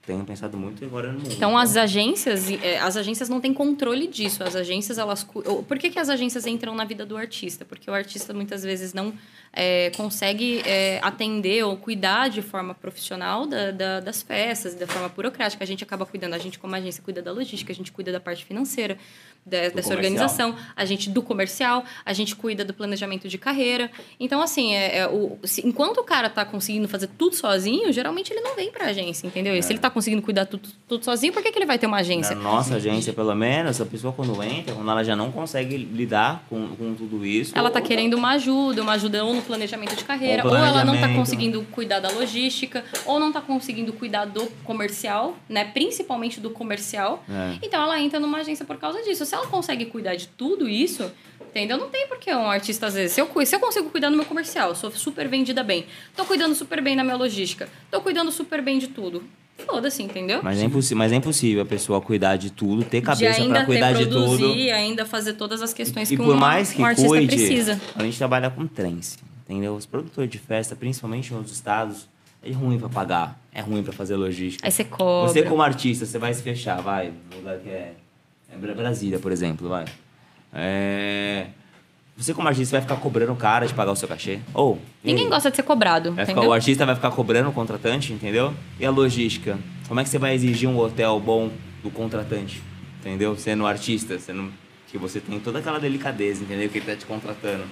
tenho 0.07 0.25
pensado 0.25 0.57
muito 0.57 0.85
agora 0.85 1.11
no 1.13 1.21
mundo. 1.21 1.33
Então 1.33 1.57
as 1.57 1.77
agências, 1.77 2.51
eh, 2.51 2.79
as 2.79 2.97
agências 2.97 3.29
não 3.29 3.41
têm 3.41 3.55
controle 3.55 4.07
disso. 4.07 4.43
As 4.45 4.55
agências 4.55 4.99
elas, 4.99 5.25
por 5.25 5.79
que, 5.79 5.91
que 5.91 5.99
as 5.99 6.09
agências 6.09 6.47
entram 6.47 6.75
na 6.75 6.85
vida 6.85 7.07
do 7.07 7.17
artista? 7.17 7.65
Porque 7.65 7.91
o 7.91 7.95
artista 7.95 8.35
muitas 8.35 8.63
vezes 8.63 8.93
não 8.93 9.13
eh, 9.55 9.91
consegue 9.97 10.63
eh, 10.67 10.99
atender 11.03 11.65
ou 11.65 11.77
cuidar 11.77 12.29
de 12.29 12.43
forma 12.43 12.75
profissional 12.75 13.47
da, 13.47 13.71
da- 13.71 14.01
das 14.01 14.23
festas, 14.23 14.75
da 14.75 14.87
forma 14.87 15.09
burocrática. 15.09 15.63
A 15.63 15.67
gente 15.67 15.83
acaba 15.85 16.05
cuidando. 16.05 16.35
A 16.35 16.39
gente 16.39 16.59
como 16.59 16.75
agência 16.75 17.03
cuida 17.03 17.23
da 17.23 17.33
logística, 17.33 17.73
a 17.73 17.75
gente 17.77 17.93
cuida 17.93 18.11
da 18.13 18.21
parte 18.21 18.45
financeira 18.45 18.97
de- 19.47 19.51
dessa 19.71 19.71
comercial. 19.73 19.97
organização, 19.97 20.57
a 20.75 20.85
gente 20.85 21.11
do 21.11 21.23
comercial, 21.23 21.85
a 22.05 22.13
gente 22.13 22.35
cuida 22.35 22.65
do 22.65 22.73
planejamento 22.75 23.29
de 23.29 23.39
carreira. 23.39 23.91
Então 24.19 24.41
assim, 24.43 24.75
é, 24.75 24.99
é 24.99 25.09
o, 25.09 25.39
se- 25.45 25.67
enquanto 25.67 25.99
o 25.99 26.05
cara 26.05 26.29
tá 26.31 26.45
conseguindo 26.45 26.89
fazer 26.89 27.09
tudo 27.19 27.37
sozinho, 27.37 27.93
geralmente 27.93 28.33
ele 28.33 28.41
não 28.41 28.57
vem 28.57 28.71
pra 28.71 28.87
agência, 28.87 29.27
entendeu? 29.27 29.55
E 29.55 29.63
se 29.63 29.73
ele 29.73 29.79
tá 29.79 29.91
conseguindo 29.91 30.23
cuidar 30.23 30.47
tudo, 30.47 30.69
tudo 30.89 31.05
sozinho, 31.05 31.33
por 31.33 31.43
que, 31.43 31.53
que 31.53 31.59
ele 31.59 31.67
vai 31.67 31.79
ter 31.79 31.87
uma 31.87 31.99
agência? 31.99 32.35
Na 32.35 32.43
nossa 32.43 32.77
agência, 32.77 33.13
pelo 33.13 33.35
menos, 33.35 33.81
a 33.81 33.87
pessoa 33.87 34.13
quando 34.13 34.43
entra, 34.43 34.75
quando 34.75 34.91
ela 34.91 35.05
já 35.05 35.15
não 35.15 35.31
consegue 35.31 35.77
lidar 35.77 36.45
com, 36.49 36.69
com 36.77 36.95
tudo 36.95 37.25
isso. 37.25 37.53
Ela 37.57 37.71
tá 37.71 37.81
ou- 37.81 37.85
querendo 37.87 38.15
uma 38.15 38.31
ajuda, 38.33 38.83
uma 38.83 38.93
ajuda 38.93 39.25
ou 39.25 39.35
no 39.35 39.43
planejamento 39.45 39.95
de 39.97 40.05
carreira, 40.05 40.43
Ou 40.45 40.51
ou, 40.51 40.57
ela 40.57 40.67
não 40.67 40.75
tá 40.75 40.83
planejamento. 40.85 41.17
conseguindo 41.19 41.63
cuidar 41.71 42.01
da 42.01 42.11
logística, 42.11 42.85
ou 43.07 43.21
não 43.21 43.31
tá 43.33 43.41
conseguindo 43.41 43.93
cuidar 43.93 44.25
do 44.25 44.47
comercial, 44.65 45.37
né? 45.49 45.65
Principalmente 45.67 46.41
do 46.41 46.51
comercial. 46.51 47.23
É. 47.29 47.59
Então 47.63 47.83
ela 47.83 48.01
entra 48.01 48.19
numa 48.19 48.39
agência 48.39 48.65
por 48.65 48.77
causa 48.77 49.03
disso. 49.03 49.25
Se 49.25 49.35
ela 49.35 49.47
consegue 49.47 49.87
cuidar 49.87 50.17
de 50.17 50.27
tudo 50.29 50.69
isso, 50.69 51.11
entendeu? 51.51 51.77
Não 51.79 51.89
tem 51.89 52.07
por 52.09 52.19
que 52.19 52.33
um 52.35 52.51
artista, 52.51 52.87
às 52.87 52.95
vezes. 52.95 53.13
Se 53.13 53.21
eu, 53.21 53.29
se 53.47 53.55
eu 53.55 53.61
consigo 53.61 53.91
cuidar 53.91 54.11
do 54.11 54.17
meu 54.17 54.25
comercial, 54.27 54.75
sou 54.75 54.91
super 54.91 55.29
vendida 55.29 55.63
bem, 55.63 55.87
tô 56.17 56.25
cuidando 56.25 56.55
super 56.55 56.83
bem 56.83 56.97
da 56.97 57.05
minha 57.05 57.17
logística, 57.17 57.69
tô 57.91 58.01
cuidando 58.01 58.33
super 58.33 58.61
bem 58.63 58.79
de 58.79 58.89
tudo. 58.89 59.23
Foda-se, 59.57 60.03
entendeu? 60.03 60.41
Mas 60.43 60.59
é, 60.61 60.65
impossi- 60.65 60.97
mas 60.97 61.13
é 61.13 61.15
impossível 61.15 61.63
a 61.63 61.65
pessoa 61.65 62.01
cuidar 62.01 62.35
de 62.37 62.51
tudo, 62.51 62.83
ter 62.83 63.01
cabeça 63.01 63.41
pra 63.45 63.65
cuidar 63.65 63.93
ter 63.95 63.99
de 64.05 64.07
tudo. 64.11 64.37
produzir, 64.37 64.73
ainda 64.73 65.07
fazer 65.07 65.35
todas 65.35 65.63
as 65.63 65.73
questões 65.73 66.11
E 66.11 66.17
que 66.17 66.23
por 66.23 66.35
um, 66.35 66.37
mais 66.39 66.73
que 66.73 66.83
um 66.83 66.85
artista 66.85 67.09
cuide, 67.09 67.29
precisa. 67.29 67.81
a 67.95 68.03
gente 68.03 68.19
trabalha 68.19 68.51
com 68.51 68.67
trance, 68.67 69.17
entendeu? 69.49 69.75
Os 69.75 69.87
produtores 69.87 70.31
de 70.31 70.39
festa, 70.39 70.75
principalmente 70.75 71.33
em 71.33 71.37
outros 71.37 71.55
estados, 71.55 72.09
é 72.43 72.51
ruim 72.53 72.79
pra 72.79 72.89
pagar, 72.89 73.41
é 73.53 73.61
ruim 73.61 73.83
pra 73.83 73.93
fazer 73.93 74.17
logística. 74.17 74.67
Aí 74.67 74.71
você 74.73 74.85
cobra. 74.85 75.33
Você 75.33 75.43
como 75.43 75.63
artista, 75.63 76.05
você 76.07 76.19
vai 76.19 76.33
se 76.35 76.43
fechar, 76.43 76.81
vai, 76.83 77.13
no 77.31 77.39
lugar 77.39 77.59
que 77.59 77.69
é, 77.69 77.95
é 78.53 78.57
Bra- 78.57 78.75
Brasília, 78.75 79.19
por 79.19 79.33
exemplo, 79.33 79.69
vai. 79.69 79.85
É, 80.53 81.47
Você 82.17 82.33
como 82.33 82.47
artista 82.47 82.77
vai 82.77 82.83
ficar 82.83 82.97
cobrando 82.97 83.33
o 83.33 83.37
cara 83.37 83.67
de 83.67 83.75
pagar 83.75 83.91
o 83.91 83.97
seu 83.97 84.07
cachê? 84.07 84.39
Ou 84.55 84.79
Ninguém 85.03 85.29
gosta 85.29 85.51
de 85.51 85.57
ser 85.57 85.63
cobrado, 85.65 86.13
Vai 86.13 86.25
ficar, 86.25 86.43
o 86.43 86.53
artista 86.53 86.87
vai 86.87 86.95
ficar 86.95 87.11
cobrando 87.11 87.49
o 87.49 87.53
contratante, 87.53 88.13
entendeu? 88.13 88.55
E 88.79 88.87
a 88.87 88.91
logística? 88.91 89.59
Como 89.89 89.99
é 89.99 90.05
que 90.05 90.09
você 90.11 90.19
vai 90.19 90.35
exigir 90.35 90.69
um 90.69 90.79
hotel 90.79 91.19
bom 91.19 91.51
do 91.83 91.91
contratante? 91.91 92.63
Entendeu? 93.01 93.37
Sendo 93.37 93.67
artista, 93.67 94.17
sendo 94.19 94.53
que 94.87 94.97
você 94.97 95.19
tem 95.21 95.41
toda 95.41 95.59
aquela 95.59 95.81
delicadeza, 95.81 96.45
entendeu? 96.45 96.69
Que 96.69 96.79
ele 96.79 96.87
tá 96.87 96.95
te 96.95 97.05
contratando. 97.05 97.65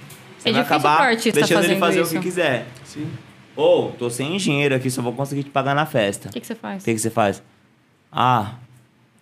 Você 0.43 0.49
É 0.49 0.53
vai 0.53 0.63
acabar 0.63 1.17
deixando 1.17 1.65
ele 1.65 1.77
fazer 1.77 2.01
isso. 2.03 2.11
o 2.11 2.19
que 2.19 2.25
quiser. 2.25 2.67
Sim. 2.85 3.07
Ou, 3.55 3.93
tô 3.93 4.09
sem 4.11 4.37
dinheiro 4.39 4.75
aqui, 4.75 4.91
só 4.91 5.03
vou 5.03 5.13
conseguir 5.13 5.45
te 5.45 5.51
pagar 5.51 5.75
na 5.75 5.87
festa. 5.87 6.29
O 6.29 6.33
que, 6.33 6.41
que 6.41 6.47
você 6.47 6.55
faz? 6.55 6.83
O 6.83 6.85
que, 6.85 6.95
que 6.95 6.99
você 7.01 7.11
faz? 7.11 7.43
Ah, 8.11 8.55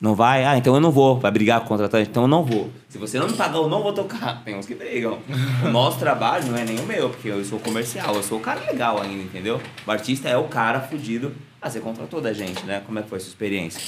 não 0.00 0.14
vai? 0.14 0.44
Ah, 0.44 0.56
então 0.56 0.74
eu 0.74 0.80
não 0.80 0.90
vou. 0.90 1.18
Vai 1.18 1.30
brigar 1.30 1.58
com 1.60 1.66
o 1.66 1.68
contratante? 1.68 2.08
Então 2.08 2.22
eu 2.22 2.28
não 2.28 2.42
vou. 2.44 2.70
Se 2.88 2.96
você 2.96 3.18
não 3.18 3.26
me 3.28 3.34
pagar, 3.34 3.56
eu 3.56 3.68
não 3.68 3.82
vou 3.82 3.92
tocar. 3.92 4.42
Tem 4.44 4.56
uns 4.56 4.64
que 4.66 4.74
brigam. 4.74 5.18
O 5.64 5.68
nosso 5.68 5.98
trabalho 6.00 6.46
não 6.46 6.56
é 6.56 6.64
nem 6.64 6.78
o 6.78 6.84
meu, 6.86 7.10
porque 7.10 7.28
eu 7.28 7.44
sou 7.44 7.58
comercial. 7.58 8.14
Eu 8.14 8.22
sou 8.22 8.38
o 8.38 8.40
cara 8.40 8.60
legal 8.70 9.00
ainda, 9.02 9.22
entendeu? 9.24 9.60
O 9.86 9.90
artista 9.90 10.28
é 10.28 10.36
o 10.36 10.44
cara 10.44 10.80
fudido. 10.80 11.34
Ah, 11.60 11.68
você 11.68 11.80
contratou 11.80 12.20
da 12.20 12.32
gente, 12.32 12.64
né? 12.64 12.82
Como 12.86 12.98
é 12.98 13.02
que 13.02 13.08
foi 13.08 13.18
a 13.18 13.20
sua 13.20 13.28
experiência? 13.28 13.82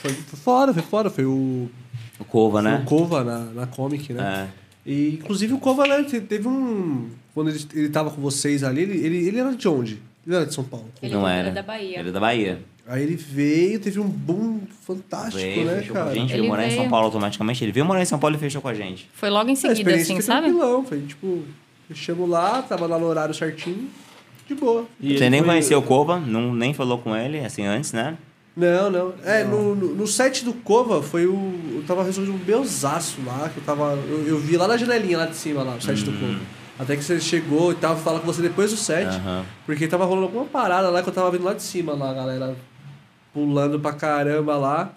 Foi, 0.00 0.12
foi 0.12 0.38
fora, 0.38 0.72
foi 0.72 0.82
fora. 0.82 1.10
Foi 1.10 1.24
o, 1.24 1.68
O 2.20 2.24
Cova, 2.24 2.62
foi 2.62 2.70
né? 2.70 2.80
o 2.82 2.86
Kova 2.86 3.24
na, 3.24 3.38
na 3.40 3.66
Comic, 3.66 4.12
né? 4.12 4.48
É. 4.58 4.61
E, 4.84 5.18
inclusive, 5.20 5.52
o 5.54 5.58
Kova, 5.58 5.86
né, 5.86 6.02
te- 6.04 6.20
teve 6.20 6.48
um... 6.48 7.08
Quando 7.34 7.48
ele, 7.50 7.64
ele 7.74 7.88
tava 7.88 8.10
com 8.10 8.20
vocês 8.20 8.62
ali, 8.64 8.82
ele, 8.82 8.98
ele, 9.06 9.28
ele 9.28 9.38
era 9.38 9.54
de 9.54 9.68
onde? 9.68 9.98
Ele 10.26 10.36
era 10.36 10.44
de 10.46 10.52
São 10.54 10.64
Paulo. 10.64 10.86
Ele 11.02 11.14
não 11.14 11.26
era 11.28 11.48
era. 11.48 11.50
da 11.52 11.62
Bahia. 11.62 11.98
Ele 12.00 12.08
é 12.08 12.12
da 12.12 12.20
Bahia. 12.20 12.58
Aí 12.86 13.02
ele 13.02 13.14
veio, 13.16 13.78
teve 13.78 14.00
um 14.00 14.08
boom 14.08 14.60
fantástico, 14.84 15.36
Veio, 15.40 15.64
né, 15.64 15.76
fechou 15.76 15.88
com 15.94 16.00
cara? 16.00 16.10
a 16.10 16.14
gente, 16.14 16.30
Ele 16.32 16.40
veio 16.40 16.50
morar 16.50 16.66
em 16.66 16.70
São. 16.76 16.88
Paulo 16.90 17.06
automaticamente. 17.06 17.64
Ele 17.64 17.72
veio 17.72 17.86
morar 17.86 18.02
em 18.02 18.04
São 18.04 18.18
Paulo 18.18 18.34
e 18.36 18.38
fechou 18.38 18.60
com 18.60 18.68
a 18.68 18.74
gente. 18.74 19.08
Foi 19.14 19.30
logo 19.30 19.48
em 19.48 19.52
É, 19.52 19.54
a 19.54 19.56
seguida, 19.56 19.78
experiência 19.78 20.02
assim, 20.02 20.14
foi 20.14 20.22
sabe? 20.22 20.46
tranquilão, 20.48 20.84
foi 20.84 21.00
tipo... 21.02 21.42
Chegamos 21.94 22.28
lá, 22.30 22.62
tava 22.62 22.86
lá 22.86 22.98
no 22.98 23.06
horário 23.06 23.34
certinho, 23.34 23.88
de 24.48 24.54
boa. 24.54 24.86
E 25.00 25.16
você 25.18 25.28
nem 25.30 25.40
foi- 25.40 25.48
conheceu 25.50 25.78
o 25.78 25.82
Cova, 25.82 26.18
não, 26.18 26.54
nem 26.54 26.72
falou 26.72 26.98
com 26.98 27.14
ele, 27.14 27.38
assim, 27.40 27.64
antes, 27.66 27.92
né? 27.92 28.16
Não, 28.54 28.90
não. 28.90 29.14
É, 29.24 29.44
no, 29.44 29.74
no, 29.74 29.94
no 29.94 30.06
set 30.06 30.44
do 30.44 30.52
Cova 30.52 31.02
foi 31.02 31.26
o. 31.26 31.76
Eu 31.76 31.84
tava 31.86 32.04
resolvendo 32.04 32.34
um 32.34 32.38
belzaço 32.38 33.22
lá, 33.24 33.48
que 33.48 33.58
eu 33.58 33.64
tava. 33.64 33.94
Eu, 34.08 34.26
eu 34.26 34.38
vi 34.38 34.56
lá 34.56 34.68
na 34.68 34.76
janelinha 34.76 35.18
lá 35.18 35.26
de 35.26 35.36
cima, 35.36 35.62
lá, 35.62 35.74
no 35.74 35.80
set 35.80 36.04
do 36.04 36.12
Cova. 36.12 36.38
Até 36.78 36.96
que 36.96 37.02
você 37.04 37.20
chegou 37.20 37.72
e 37.72 37.74
tava 37.76 37.96
falando 37.96 38.20
com 38.22 38.26
você 38.26 38.42
depois 38.42 38.70
do 38.70 38.76
set. 38.76 39.06
Aham. 39.06 39.44
Porque 39.64 39.88
tava 39.88 40.04
rolando 40.04 40.26
alguma 40.26 40.44
parada 40.44 40.90
lá 40.90 41.02
que 41.02 41.08
eu 41.08 41.12
tava 41.12 41.30
vendo 41.30 41.44
lá 41.44 41.54
de 41.54 41.62
cima, 41.62 41.94
lá, 41.94 42.10
a 42.10 42.14
galera 42.14 42.56
pulando 43.32 43.80
pra 43.80 43.92
caramba 43.92 44.56
lá. 44.56 44.92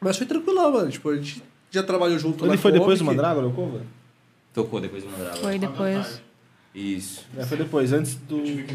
Mas 0.00 0.16
foi 0.16 0.26
tranquilão, 0.26 0.72
mano. 0.72 0.90
Tipo, 0.90 1.10
a 1.10 1.16
gente 1.16 1.42
já 1.70 1.82
trabalhou 1.82 2.18
junto 2.18 2.44
lá. 2.44 2.52
Ele 2.52 2.58
foi 2.58 2.72
com 2.72 2.78
depois 2.78 2.98
do. 2.98 3.04
Mandrágora, 3.04 3.46
o 3.46 3.52
Cova? 3.52 3.82
Tocou 4.54 4.80
depois 4.80 5.02
do 5.02 5.10
Mandrava. 5.10 5.36
Foi 5.36 5.58
depois. 5.58 6.22
Isso. 6.74 7.26
É, 7.36 7.44
foi 7.44 7.56
depois, 7.56 7.92
antes 7.92 8.14
do... 8.14 8.42
Tive 8.42 8.64
que 8.64 8.74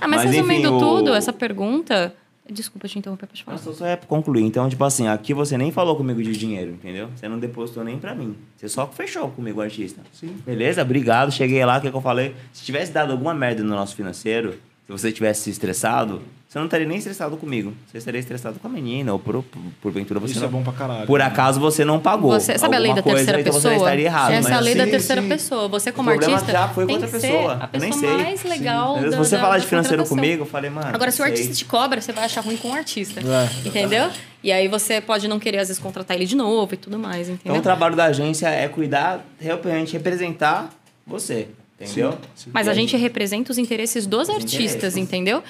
Ah, 0.00 0.08
mas, 0.08 0.24
Mas, 0.24 0.34
resumindo 0.34 0.68
enfim, 0.68 0.74
o- 0.76 0.78
tudo, 0.78 1.14
essa 1.14 1.32
pergunta. 1.32 2.14
Desculpa 2.52 2.88
te 2.88 2.98
interromper, 2.98 3.28
pode 3.28 3.44
falar. 3.44 3.56
Mas 3.56 3.64
só, 3.64 3.72
só 3.72 3.86
é 3.86 3.96
concluir. 3.96 4.42
Então, 4.42 4.68
tipo 4.68 4.82
assim, 4.82 5.06
aqui 5.06 5.32
você 5.32 5.56
nem 5.56 5.70
falou 5.70 5.94
comigo 5.94 6.20
de 6.20 6.32
dinheiro, 6.36 6.72
entendeu? 6.72 7.08
Você 7.14 7.28
não 7.28 7.38
depositou 7.38 7.84
nem 7.84 7.96
pra 7.96 8.12
mim. 8.12 8.34
Você 8.56 8.68
só 8.68 8.88
fechou 8.88 9.28
comigo, 9.30 9.60
artista. 9.60 10.00
Sim. 10.12 10.34
Beleza? 10.44 10.82
Obrigado. 10.82 11.30
Cheguei 11.30 11.64
lá, 11.64 11.78
o 11.78 11.80
que, 11.80 11.88
que 11.90 11.96
eu 11.96 12.00
falei? 12.00 12.34
Se 12.52 12.64
tivesse 12.64 12.90
dado 12.90 13.12
alguma 13.12 13.32
merda 13.32 13.62
no 13.62 13.70
nosso 13.70 13.94
financeiro, 13.94 14.54
se 14.84 14.90
você 14.90 15.12
tivesse 15.12 15.42
se 15.42 15.50
estressado, 15.50 16.22
você 16.50 16.58
não 16.58 16.64
estaria 16.64 16.84
nem 16.84 16.98
estressado 16.98 17.36
comigo. 17.36 17.72
Você 17.86 17.98
estaria 17.98 18.18
estressado 18.18 18.58
com 18.58 18.66
a 18.66 18.70
menina, 18.70 19.12
ou 19.12 19.20
por, 19.20 19.40
por, 19.40 19.62
porventura 19.80 20.18
você 20.18 20.32
Isso 20.32 20.40
não... 20.40 20.48
é 20.48 20.50
bom 20.50 20.64
pra 20.64 20.72
caralho. 20.72 21.06
Por 21.06 21.22
acaso 21.22 21.60
você 21.60 21.84
não 21.84 22.00
pagou. 22.00 22.32
Você, 22.32 22.58
sabe 22.58 22.74
a 22.74 22.78
lei 22.80 22.92
da 22.92 23.04
coisa, 23.04 23.18
terceira 23.18 23.40
então 23.40 23.52
pessoa? 23.52 23.72
Você 23.74 23.78
estaria 23.78 24.06
errado. 24.06 24.32
Essa 24.32 24.50
é 24.50 24.54
a 24.54 24.58
lei 24.58 24.74
da 24.74 24.84
Sim, 24.84 24.90
terceira 24.90 25.22
sim. 25.22 25.28
pessoa. 25.28 25.68
Você, 25.68 25.92
como 25.92 26.10
problema 26.10 26.32
artista, 26.34 26.50
já 26.52 26.68
foi 26.70 26.82
com 26.82 26.86
tem 26.88 26.96
outra 26.96 27.08
pessoa. 27.20 27.52
a 27.52 27.68
Eu 27.72 27.80
nem 27.80 27.90
pessoa 27.92 28.14
sei. 28.16 28.24
mais 28.24 28.42
legal 28.42 28.98
da, 29.00 29.16
você 29.16 29.36
da- 29.36 29.42
falar 29.42 29.58
de 29.58 29.66
financeiro 29.68 30.04
comigo, 30.08 30.42
eu 30.42 30.46
falei, 30.46 30.70
mano. 30.70 30.88
Agora, 30.92 31.12
se 31.12 31.22
o 31.22 31.24
artista 31.24 31.54
te 31.54 31.64
cobra, 31.64 32.00
você 32.00 32.12
vai 32.12 32.24
achar 32.24 32.40
ruim 32.40 32.56
com 32.56 32.70
o 32.70 32.74
artista. 32.74 33.20
É. 33.20 33.68
Entendeu? 33.68 34.10
E 34.42 34.50
aí 34.50 34.66
você 34.66 35.00
pode 35.00 35.28
não 35.28 35.38
querer, 35.38 35.58
às 35.58 35.68
vezes, 35.68 35.80
contratar 35.80 36.16
ele 36.16 36.26
de 36.26 36.34
novo 36.34 36.74
e 36.74 36.76
tudo 36.76 36.98
mais, 36.98 37.28
Então 37.28 37.34
entendeu? 37.36 37.60
o 37.60 37.62
trabalho 37.62 37.94
da 37.94 38.06
agência 38.06 38.48
é 38.48 38.66
cuidar, 38.66 39.24
realmente 39.38 39.92
representar 39.92 40.68
você. 41.06 41.46
Entendeu? 41.80 42.18
Mas 42.52 42.66
a 42.66 42.74
gente 42.74 42.96
representa 42.96 43.52
os 43.52 43.56
interesses 43.56 44.04
dos 44.04 44.28
artistas, 44.28 44.96
interesses. 44.96 44.96
entendeu? 44.96 45.44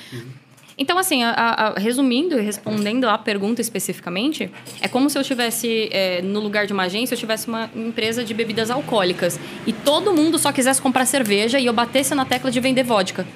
Então, 0.81 0.97
assim, 0.97 1.23
a- 1.23 1.31
a- 1.33 1.79
resumindo 1.79 2.39
e 2.39 2.43
respondendo 2.43 3.05
à 3.07 3.19
pergunta 3.19 3.61
especificamente, 3.61 4.51
é 4.81 4.89
como 4.89 5.11
se 5.11 5.19
eu 5.19 5.23
tivesse, 5.23 5.91
é, 5.93 6.23
no 6.23 6.41
lugar 6.41 6.67
de 6.67 6.73
uma 6.73 6.85
agência, 6.85 7.15
eu 7.15 7.19
tivesse 7.19 7.47
uma 7.49 7.69
empresa 7.77 8.25
de 8.25 8.33
bebidas 8.33 8.71
alcoólicas 8.71 9.39
e 9.67 9.73
todo 9.75 10.13
mundo 10.15 10.39
só 10.39 10.51
quisesse 10.51 10.81
comprar 10.81 11.05
cerveja 11.05 11.61
e 11.61 11.67
eu 11.67 11.73
batesse 11.75 12.15
na 12.15 12.25
tecla 12.25 12.51
de 12.51 12.59
vender 12.61 12.83
vodka. 12.83 13.27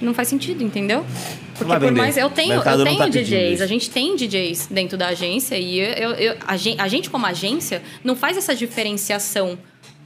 Não 0.00 0.14
faz 0.14 0.28
sentido, 0.28 0.62
entendeu? 0.64 1.04
Porque 1.58 1.64
por 1.78 1.92
mais. 1.92 2.16
Eu 2.16 2.30
tenho, 2.30 2.54
eu 2.54 2.64
não 2.78 2.84
tenho 2.84 2.98
tá 2.98 3.08
DJs, 3.08 3.60
a 3.60 3.66
gente 3.66 3.90
tem 3.90 4.16
DJs 4.16 4.68
dentro 4.70 4.96
da 4.96 5.08
agência 5.08 5.58
e 5.58 5.78
eu, 5.80 6.12
eu- 6.12 6.36
a, 6.46 6.56
gen- 6.56 6.76
a 6.78 6.88
gente, 6.88 7.10
como 7.10 7.26
agência, 7.26 7.82
não 8.02 8.16
faz 8.16 8.36
essa 8.38 8.54
diferenciação 8.54 9.58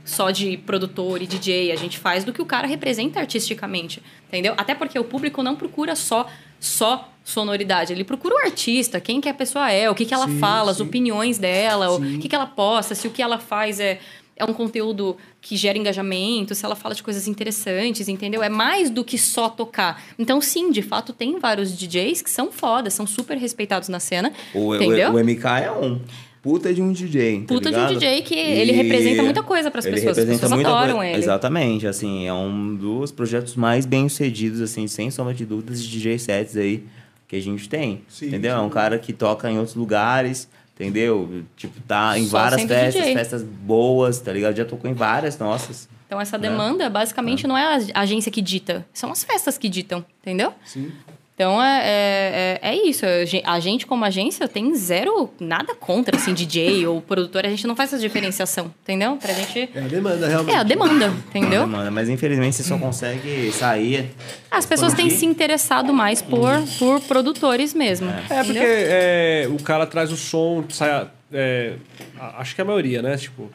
só 0.04 0.30
de 0.30 0.56
produtor 0.56 1.22
e 1.22 1.26
DJ. 1.26 1.70
A 1.70 1.76
gente 1.76 1.98
faz 1.98 2.24
do 2.24 2.32
que 2.32 2.42
o 2.42 2.46
cara 2.46 2.66
representa 2.66 3.20
artisticamente, 3.20 4.02
entendeu? 4.28 4.54
Até 4.56 4.74
porque 4.74 4.98
o 4.98 5.04
público 5.04 5.42
não 5.42 5.54
procura 5.54 5.94
só 5.94 6.26
só 6.62 7.08
sonoridade, 7.24 7.92
ele 7.92 8.04
procura 8.04 8.34
o 8.36 8.38
artista, 8.38 9.00
quem 9.00 9.20
que 9.20 9.28
a 9.28 9.34
pessoa 9.34 9.70
é, 9.70 9.88
o 9.90 9.94
que, 9.94 10.04
que 10.04 10.14
ela 10.14 10.26
Sim, 10.26 10.38
fala, 10.38 10.70
as 10.70 10.76
sim. 10.78 10.82
opiniões 10.84 11.38
dela, 11.38 11.90
o 11.90 11.98
Sim. 11.98 12.18
que, 12.18 12.28
que 12.28 12.34
ela 12.34 12.46
posta, 12.46 12.94
se 12.94 13.06
o 13.06 13.10
que 13.10 13.22
ela 13.22 13.38
faz 13.38 13.78
é, 13.80 14.00
é 14.36 14.44
um 14.44 14.52
conteúdo 14.52 15.16
que 15.40 15.56
gera 15.56 15.78
engajamento, 15.78 16.54
se 16.54 16.64
ela 16.64 16.74
fala 16.74 16.94
de 16.94 17.02
coisas 17.02 17.26
interessantes, 17.28 18.08
entendeu? 18.08 18.42
É 18.42 18.48
mais 18.48 18.90
do 18.90 19.04
que 19.04 19.18
só 19.18 19.48
tocar. 19.48 20.02
Então, 20.18 20.40
sim, 20.40 20.70
de 20.70 20.82
fato, 20.82 21.12
tem 21.12 21.38
vários 21.38 21.76
DJs 21.76 22.22
que 22.22 22.30
são 22.30 22.50
fodas, 22.50 22.94
são 22.94 23.06
super 23.06 23.36
respeitados 23.36 23.88
na 23.88 24.00
cena, 24.00 24.32
O, 24.54 24.74
entendeu? 24.74 25.10
o, 25.10 25.16
o 25.16 25.24
MK 25.24 25.44
é 25.64 25.70
um 25.72 26.00
puta 26.42 26.74
de 26.74 26.82
um 26.82 26.92
DJ. 26.92 27.42
tá 27.46 27.54
Puta 27.54 27.70
de 27.70 27.78
um? 27.78 27.86
DJ 27.86 28.22
que 28.22 28.34
ele 28.34 28.72
representa 28.72 29.22
muita 29.22 29.42
coisa 29.42 29.70
pras 29.70 29.86
ele 29.86 29.94
pessoas, 29.94 30.18
as 30.18 30.24
pessoas 30.24 30.52
adoram 30.52 30.96
coisa. 30.96 31.10
ele. 31.12 31.18
Exatamente, 31.22 31.86
assim, 31.86 32.26
é 32.26 32.32
um 32.34 32.74
dos 32.74 33.12
projetos 33.12 33.54
mais 33.56 33.86
bem 33.86 34.08
sucedidos, 34.08 34.60
assim, 34.60 34.86
sem 34.88 35.10
sombra 35.10 35.32
de 35.32 35.46
dúvidas, 35.46 35.82
de 35.82 35.88
DJ 35.90 36.18
sets 36.18 36.56
aí 36.56 36.84
que 37.28 37.36
a 37.36 37.40
gente 37.40 37.68
tem. 37.68 38.02
Sim, 38.08 38.26
entendeu? 38.26 38.54
sim. 38.54 38.58
É 38.58 38.62
um 38.62 38.68
cara 38.68 38.98
que 38.98 39.12
toca 39.12 39.50
em 39.50 39.56
outros 39.56 39.74
lugares, 39.76 40.48
entendeu? 40.74 41.44
Tipo, 41.56 41.80
tá 41.86 42.18
em 42.18 42.26
Só 42.26 42.38
várias 42.38 42.62
festas, 42.64 43.02
DJ. 43.02 43.14
festas 43.14 43.42
boas, 43.42 44.18
tá 44.20 44.32
ligado? 44.32 44.56
Já 44.56 44.64
tocou 44.64 44.90
em 44.90 44.94
várias 44.94 45.38
nossas. 45.38 45.88
Então, 46.06 46.20
essa 46.20 46.36
Né? 46.36 46.50
demanda, 46.50 46.90
basicamente, 46.90 47.46
não 47.46 47.56
é 47.56 47.80
a 47.94 48.00
agência 48.02 48.30
que 48.30 48.42
dita. 48.42 48.84
São 48.92 49.10
as 49.10 49.24
festas 49.24 49.56
que 49.56 49.66
ditam, 49.66 50.04
entendeu? 50.20 50.52
Sim. 50.66 50.90
Então, 51.34 51.62
é, 51.62 51.80
é, 51.82 52.60
é 52.62 52.72
é 52.72 52.88
isso. 52.88 53.04
A 53.06 53.24
gen- 53.24 53.42
A 53.44 53.58
gente, 53.58 53.86
como 53.86 54.04
agência, 54.04 54.46
tem 54.46 54.74
zero, 54.74 55.30
nada 55.40 55.74
contra, 55.74 56.16
assim, 56.16 56.32
DJ 56.34 56.86
ou 56.86 57.00
produtor. 57.00 57.44
A 57.46 57.48
gente 57.48 57.66
não 57.66 57.74
faz 57.74 57.92
essa 57.92 58.00
diferenciação, 58.00 58.72
entendeu? 58.82 59.16
Pra 59.16 59.32
gente... 59.32 59.68
É 59.74 59.78
a 59.80 59.88
demanda, 59.88 60.28
realmente. 60.28 60.54
É 60.54 60.58
a 60.58 60.62
demanda, 60.62 61.06
entendeu? 61.28 61.60
Demanda, 61.62 61.90
mas 61.90 62.08
infelizmente 62.08 62.56
você 62.56 62.62
só 62.62 62.78
consegue 62.78 63.50
sair. 63.52 64.10
As 64.50 64.66
pessoas 64.66 64.92
têm 64.94 65.08
se 65.10 65.24
interessado 65.26 65.92
mais 65.92 66.20
por, 66.22 66.50
por 66.78 67.00
produtores 67.00 67.72
mesmo. 67.74 68.08
É, 68.10 68.44
porque 68.44 68.50
entendeu? 68.58 68.62
é, 68.66 69.48
o 69.50 69.62
cara 69.62 69.86
traz 69.86 70.12
o 70.12 70.16
som, 70.16 70.64
sai. 70.68 71.08
é, 71.32 71.74
a- 72.20 72.40
acho 72.40 72.54
que 72.54 72.60
a 72.60 72.64
maioria, 72.64 73.00
né? 73.02 73.16
Tipo, 73.16 73.50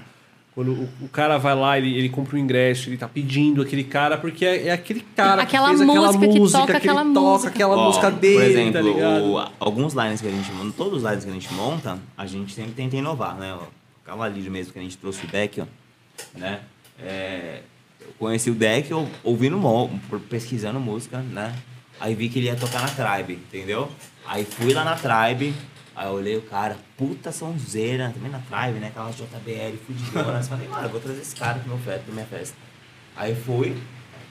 quando 0.57 0.71
o, 0.71 0.89
o 1.05 1.09
cara 1.09 1.37
vai 1.37 1.53
lá, 1.53 1.77
ele, 1.77 1.95
ele 1.95 2.09
compra 2.09 2.35
o 2.35 2.39
ingresso, 2.39 2.89
ele 2.89 2.97
tá 2.97 3.07
pedindo 3.07 3.61
aquele 3.61 3.83
cara, 3.83 4.17
porque 4.17 4.43
é, 4.43 4.69
é 4.69 4.71
aquele 4.71 5.01
cara 5.15 5.43
Aquela 5.43 5.69
que 5.69 5.77
fez 5.77 5.87
aquela 5.87 6.07
música 6.07 6.27
que 6.27 6.39
música, 6.39 6.59
toca 6.61 6.71
que 6.71 6.77
aquela 6.77 7.01
ele 7.03 7.13
toca 7.13 7.29
música. 7.29 7.49
aquela 7.51 7.75
música 7.85 8.09
dele, 8.09 8.33
Por 8.33 8.43
exemplo, 8.43 8.95
tá 8.95 9.19
o- 9.23 9.51
alguns 9.59 9.93
lines 9.93 10.19
que 10.19 10.27
a 10.27 10.31
gente 10.31 10.51
monta, 10.51 10.73
todos 10.75 11.03
os 11.03 11.07
lines 11.07 11.23
que 11.23 11.29
a 11.29 11.33
gente 11.33 11.53
monta, 11.53 11.99
a 12.17 12.25
gente 12.25 12.55
sempre 12.55 12.71
tenta 12.71 12.95
inovar, 12.95 13.35
né? 13.35 13.53
O 13.53 13.67
Cavaleiro 14.03 14.49
mesmo 14.49 14.73
que 14.73 14.79
a 14.79 14.81
gente 14.81 14.97
trouxe 14.97 15.27
o 15.27 15.27
deck, 15.29 15.61
ó, 15.61 15.65
né? 16.35 16.61
É, 16.99 17.59
eu 18.01 18.07
conheci 18.17 18.49
o 18.49 18.55
deck 18.55 18.89
eu, 18.89 19.07
ouvindo, 19.23 19.59
pesquisando 20.27 20.79
música, 20.79 21.19
né? 21.19 21.53
Aí 21.99 22.15
vi 22.15 22.29
que 22.29 22.39
ele 22.39 22.47
ia 22.47 22.55
tocar 22.55 22.81
na 22.81 22.87
Tribe, 22.87 23.33
entendeu? 23.33 23.91
Aí 24.25 24.43
fui 24.43 24.73
lá 24.73 24.83
na 24.83 24.95
Tribe, 24.95 25.53
aí 25.97 26.07
eu 26.07 26.13
olhei 26.13 26.37
o 26.37 26.43
cara, 26.43 26.77
puta 26.95 27.31
sonzeira, 27.31 28.11
também 28.13 28.29
na 28.29 28.39
Tribe, 28.39 28.79
né? 28.79 28.87
Aquela 28.89 29.09
JBL, 29.09 29.77
fudidona. 29.85 30.43
Falei, 30.43 30.67
mano, 30.67 30.85
eu 30.85 30.89
vou 30.91 30.99
trazer 31.01 31.21
esse 31.21 31.35
cara 31.35 31.57
pro 31.57 31.69
meu 31.69 31.79
festa, 31.79 32.03
pra 32.05 32.13
minha 32.13 32.25
festa. 32.27 32.55
Aí 33.15 33.35
fui 33.35 33.75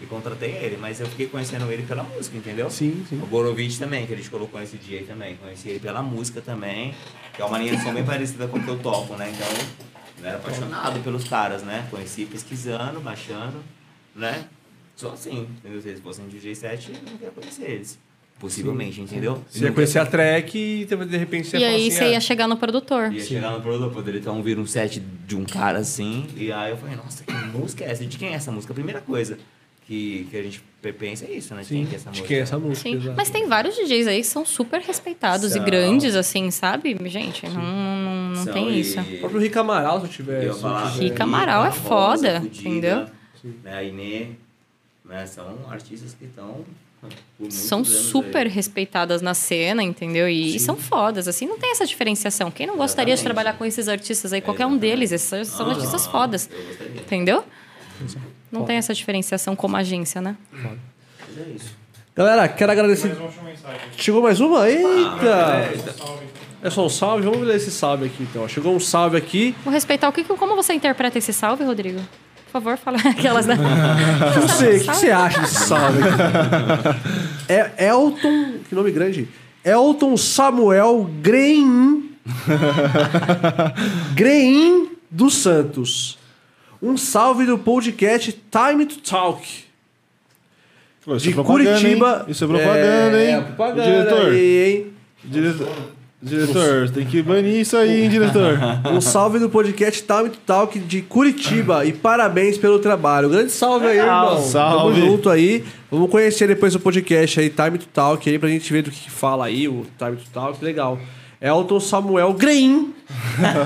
e 0.00 0.06
contratei 0.06 0.52
ele, 0.52 0.76
mas 0.76 1.00
eu 1.00 1.06
fiquei 1.06 1.26
conhecendo 1.26 1.70
ele 1.72 1.82
pela 1.82 2.04
música, 2.04 2.36
entendeu? 2.36 2.70
Sim, 2.70 3.04
sim. 3.08 3.20
O 3.20 3.26
Gorovitch 3.26 3.78
também, 3.78 4.06
que 4.06 4.12
a 4.12 4.16
gente 4.16 4.30
colocou 4.30 4.60
nesse 4.60 4.76
dia 4.76 5.00
aí 5.00 5.04
também. 5.04 5.36
Conheci 5.36 5.68
ele 5.70 5.80
pela 5.80 6.02
música 6.02 6.40
também, 6.40 6.94
que 7.34 7.42
é 7.42 7.44
uma 7.44 7.58
linha 7.58 7.76
de 7.76 7.82
som 7.82 7.92
bem 7.92 8.04
parecida 8.06 8.46
com 8.46 8.58
o 8.58 8.62
que 8.62 8.68
eu 8.68 8.78
toco, 8.78 9.16
né? 9.16 9.32
Então, 9.34 9.48
eu 10.22 10.28
era 10.28 10.36
apaixonado 10.36 11.00
pelos 11.02 11.24
caras, 11.24 11.62
né? 11.64 11.86
Conheci 11.90 12.26
pesquisando, 12.26 13.00
baixando, 13.00 13.60
né? 14.14 14.46
Só 14.94 15.10
assim, 15.10 15.48
entendeu? 15.58 15.82
Se 15.82 15.88
eles 15.88 16.00
fossem 16.00 16.28
DJ 16.28 16.54
7, 16.54 16.92
eu 16.92 17.12
não 17.12 17.20
ia 17.20 17.30
conhecer 17.30 17.70
eles. 17.70 17.98
Possivelmente, 18.38 19.00
entendeu? 19.00 19.42
Você 19.50 19.64
ia 19.64 19.72
conhecer 19.72 19.98
a 19.98 20.04
track 20.04 20.58
e 20.58 20.84
de 20.84 21.16
repente 21.16 21.48
você 21.48 21.56
E 21.56 21.60
ia 21.60 21.66
falar 21.66 21.76
aí 21.78 21.86
assim, 21.88 21.96
você 21.96 22.04
ah, 22.04 22.08
ia 22.10 22.20
chegar 22.20 22.46
no 22.46 22.56
produtor. 22.56 23.12
Ia 23.12 23.24
chegar 23.24 23.50
no 23.52 23.60
produtor, 23.62 23.90
poderia 23.92 24.20
então 24.20 24.42
vir 24.42 24.58
um 24.58 24.66
set 24.66 25.00
de 25.26 25.34
um 25.36 25.44
cara 25.44 25.78
assim, 25.78 26.26
e 26.36 26.52
aí 26.52 26.70
eu 26.70 26.76
falei, 26.76 26.96
nossa, 26.96 27.24
que 27.24 27.32
música 27.32 27.84
é 27.84 27.90
essa? 27.90 28.04
De 28.04 28.18
quem 28.18 28.28
é 28.28 28.32
essa 28.34 28.52
música? 28.52 28.72
A 28.72 28.74
primeira 28.74 29.00
coisa 29.00 29.38
que, 29.86 30.26
que 30.30 30.36
a 30.36 30.42
gente 30.42 30.62
pensa 30.98 31.24
é 31.24 31.30
isso, 31.32 31.54
né? 31.54 31.62
De 31.62 31.68
Sim, 31.68 31.74
quem 31.76 31.86
que 31.86 31.94
é 31.94 31.96
essa 31.96 32.10
de 32.10 32.18
música? 32.18 32.28
quem 32.28 32.36
é 32.36 32.40
essa 32.40 32.58
música? 32.58 32.90
Sim, 32.90 33.14
mas 33.16 33.30
tem 33.30 33.46
vários 33.46 33.74
DJs 33.74 34.06
aí 34.06 34.18
que 34.18 34.26
são 34.26 34.44
super 34.44 34.80
respeitados 34.82 35.52
São. 35.52 35.62
e 35.62 35.64
grandes, 35.64 36.14
assim, 36.14 36.50
sabe? 36.50 36.94
Gente, 37.08 37.48
não, 37.48 37.54
não, 37.62 38.28
não 38.34 38.44
São, 38.44 38.52
tem 38.52 38.68
e- 38.70 38.80
isso. 38.80 39.00
O 39.00 39.18
próprio 39.20 39.40
Rick 39.40 39.56
Amaral, 39.56 40.00
se 40.00 40.06
eu 40.06 40.10
tiver. 40.10 40.44
Eu 40.44 40.52
se 40.54 41.00
Rica 41.00 41.22
Amaral 41.24 41.64
é 41.64 41.72
foda, 41.72 42.42
entendeu? 42.44 43.06
Né, 43.64 43.72
a 43.72 43.82
Inê, 43.82 44.26
né, 45.04 45.24
são 45.24 45.56
artistas 45.70 46.14
que 46.18 46.24
estão 46.26 46.64
São 47.50 47.84
super 47.84 48.46
aí. 48.46 48.52
respeitadas 48.52 49.20
na 49.20 49.34
cena, 49.34 49.82
entendeu? 49.82 50.28
E, 50.28 50.56
e 50.56 50.58
são 50.58 50.76
fodas, 50.76 51.28
assim, 51.28 51.46
não 51.46 51.58
tem 51.58 51.70
essa 51.70 51.84
diferenciação. 51.84 52.50
Quem 52.50 52.66
não 52.66 52.76
gostaria 52.76 53.14
de 53.14 53.20
Exatamente. 53.20 53.34
trabalhar 53.34 53.58
com 53.58 53.64
esses 53.64 53.88
artistas 53.88 54.32
aí? 54.32 54.40
Qualquer 54.40 54.64
um 54.66 54.76
deles, 54.76 55.12
esses 55.12 55.48
são 55.48 55.68
artistas 55.68 56.06
fodas, 56.06 56.48
entendeu? 56.96 57.44
Não 58.50 58.64
tem 58.64 58.76
essa 58.76 58.94
diferenciação 58.94 59.54
como 59.54 59.76
agência, 59.76 60.20
né? 60.20 60.36
Mas 60.50 60.78
é 61.38 61.50
isso. 61.54 61.76
Galera, 62.14 62.48
quero 62.48 62.72
agradecer. 62.72 63.14
Mais. 63.14 63.80
Chegou 63.98 64.22
mais 64.22 64.40
uma? 64.40 64.68
Eita! 64.70 65.92
Salve. 65.92 66.26
É 66.62 66.70
só 66.70 66.86
um 66.86 66.88
salve? 66.88 67.24
Vamos 67.24 67.46
ler 67.46 67.56
esse 67.56 67.70
salve 67.70 68.06
aqui 68.06 68.22
então. 68.22 68.48
Chegou 68.48 68.74
um 68.74 68.80
salve 68.80 69.18
aqui. 69.18 69.54
Vou 69.62 69.72
respeitar 69.72 70.08
o 70.08 70.12
que, 70.12 70.24
como 70.24 70.56
você 70.56 70.72
interpreta 70.72 71.18
esse 71.18 71.32
salve, 71.32 71.62
Rodrigo? 71.64 72.00
Por 72.56 72.62
favor, 72.62 72.78
fala 72.78 72.96
aquelas, 73.10 73.46
né? 73.46 73.54
O 74.30 74.32
que 74.32 74.40
você, 74.40 74.76
o 74.76 74.80
que 74.80 74.86
você 74.86 75.10
acha 75.10 75.40
desse 75.40 75.66
salve 75.66 75.98
aqui? 76.02 77.46
É 77.52 77.86
Elton. 77.88 78.60
Que 78.68 78.74
nome 78.74 78.90
grande? 78.90 79.28
Elton 79.64 80.16
Samuel 80.16 81.08
Grein. 81.20 82.10
Grein 84.14 84.90
dos 85.10 85.34
Santos. 85.34 86.18
Um 86.82 86.96
salve 86.96 87.44
do 87.46 87.58
podcast 87.58 88.32
Time 88.50 88.86
to 88.86 89.00
Talk. 89.00 89.46
Isso 91.06 91.18
De 91.18 91.38
é 91.38 91.44
Curitiba. 91.44 92.24
hein? 92.26 92.32
Isso 92.32 92.44
é 92.44 92.48
propaganda, 92.48 93.18
é, 93.20 93.28
hein? 93.30 93.34
É, 93.36 93.40
propaganda 93.42 93.82
Diretor, 93.84 94.32
aí, 94.32 94.76
hein? 94.76 94.86
diretor, 95.24 95.68
diretor, 96.22 96.90
tem 96.90 97.06
que 97.06 97.22
banir 97.22 97.60
isso 97.60 97.76
aí, 97.76 98.02
hein, 98.02 98.08
diretor? 98.08 98.58
Um 98.90 99.00
salve 99.00 99.38
do 99.38 99.48
podcast 99.50 100.02
Time 100.02 100.30
to 100.30 100.38
Talk 100.46 100.78
de 100.78 101.02
Curitiba 101.02 101.84
e 101.84 101.92
parabéns 101.92 102.56
pelo 102.56 102.78
trabalho. 102.78 103.28
Grande 103.28 103.52
salve 103.52 103.86
aí, 103.86 103.98
irmão. 103.98 104.40
Salve. 104.42 105.00
Tamo 105.00 105.06
junto 105.06 105.30
aí. 105.30 105.64
Vamos 105.90 106.10
conhecer 106.10 106.48
depois 106.48 106.74
o 106.74 106.80
podcast 106.80 107.40
aí, 107.40 107.50
Time 107.50 107.78
to 107.78 107.86
Talk, 107.92 108.28
aí, 108.28 108.38
pra 108.38 108.48
gente 108.48 108.72
ver 108.72 108.82
do 108.82 108.90
que, 108.90 109.04
que 109.04 109.10
fala 109.10 109.46
aí, 109.46 109.68
o 109.68 109.86
Time 109.98 110.16
to 110.16 110.30
Talk. 110.32 110.64
Legal. 110.64 110.98
Elton 111.46 111.80
Samuel 111.80 112.32
Grein 112.34 112.94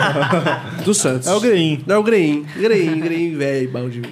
do 0.84 0.92
Santos. 0.92 1.26
É 1.26 1.32
o 1.32 1.40
Green. 1.40 1.82
Não, 1.86 1.96
é 1.96 1.98
o 1.98 2.02
Grein. 2.02 2.44
Grein, 2.56 3.00
Grein, 3.00 3.36
velho, 3.36 3.70
balde. 3.70 4.02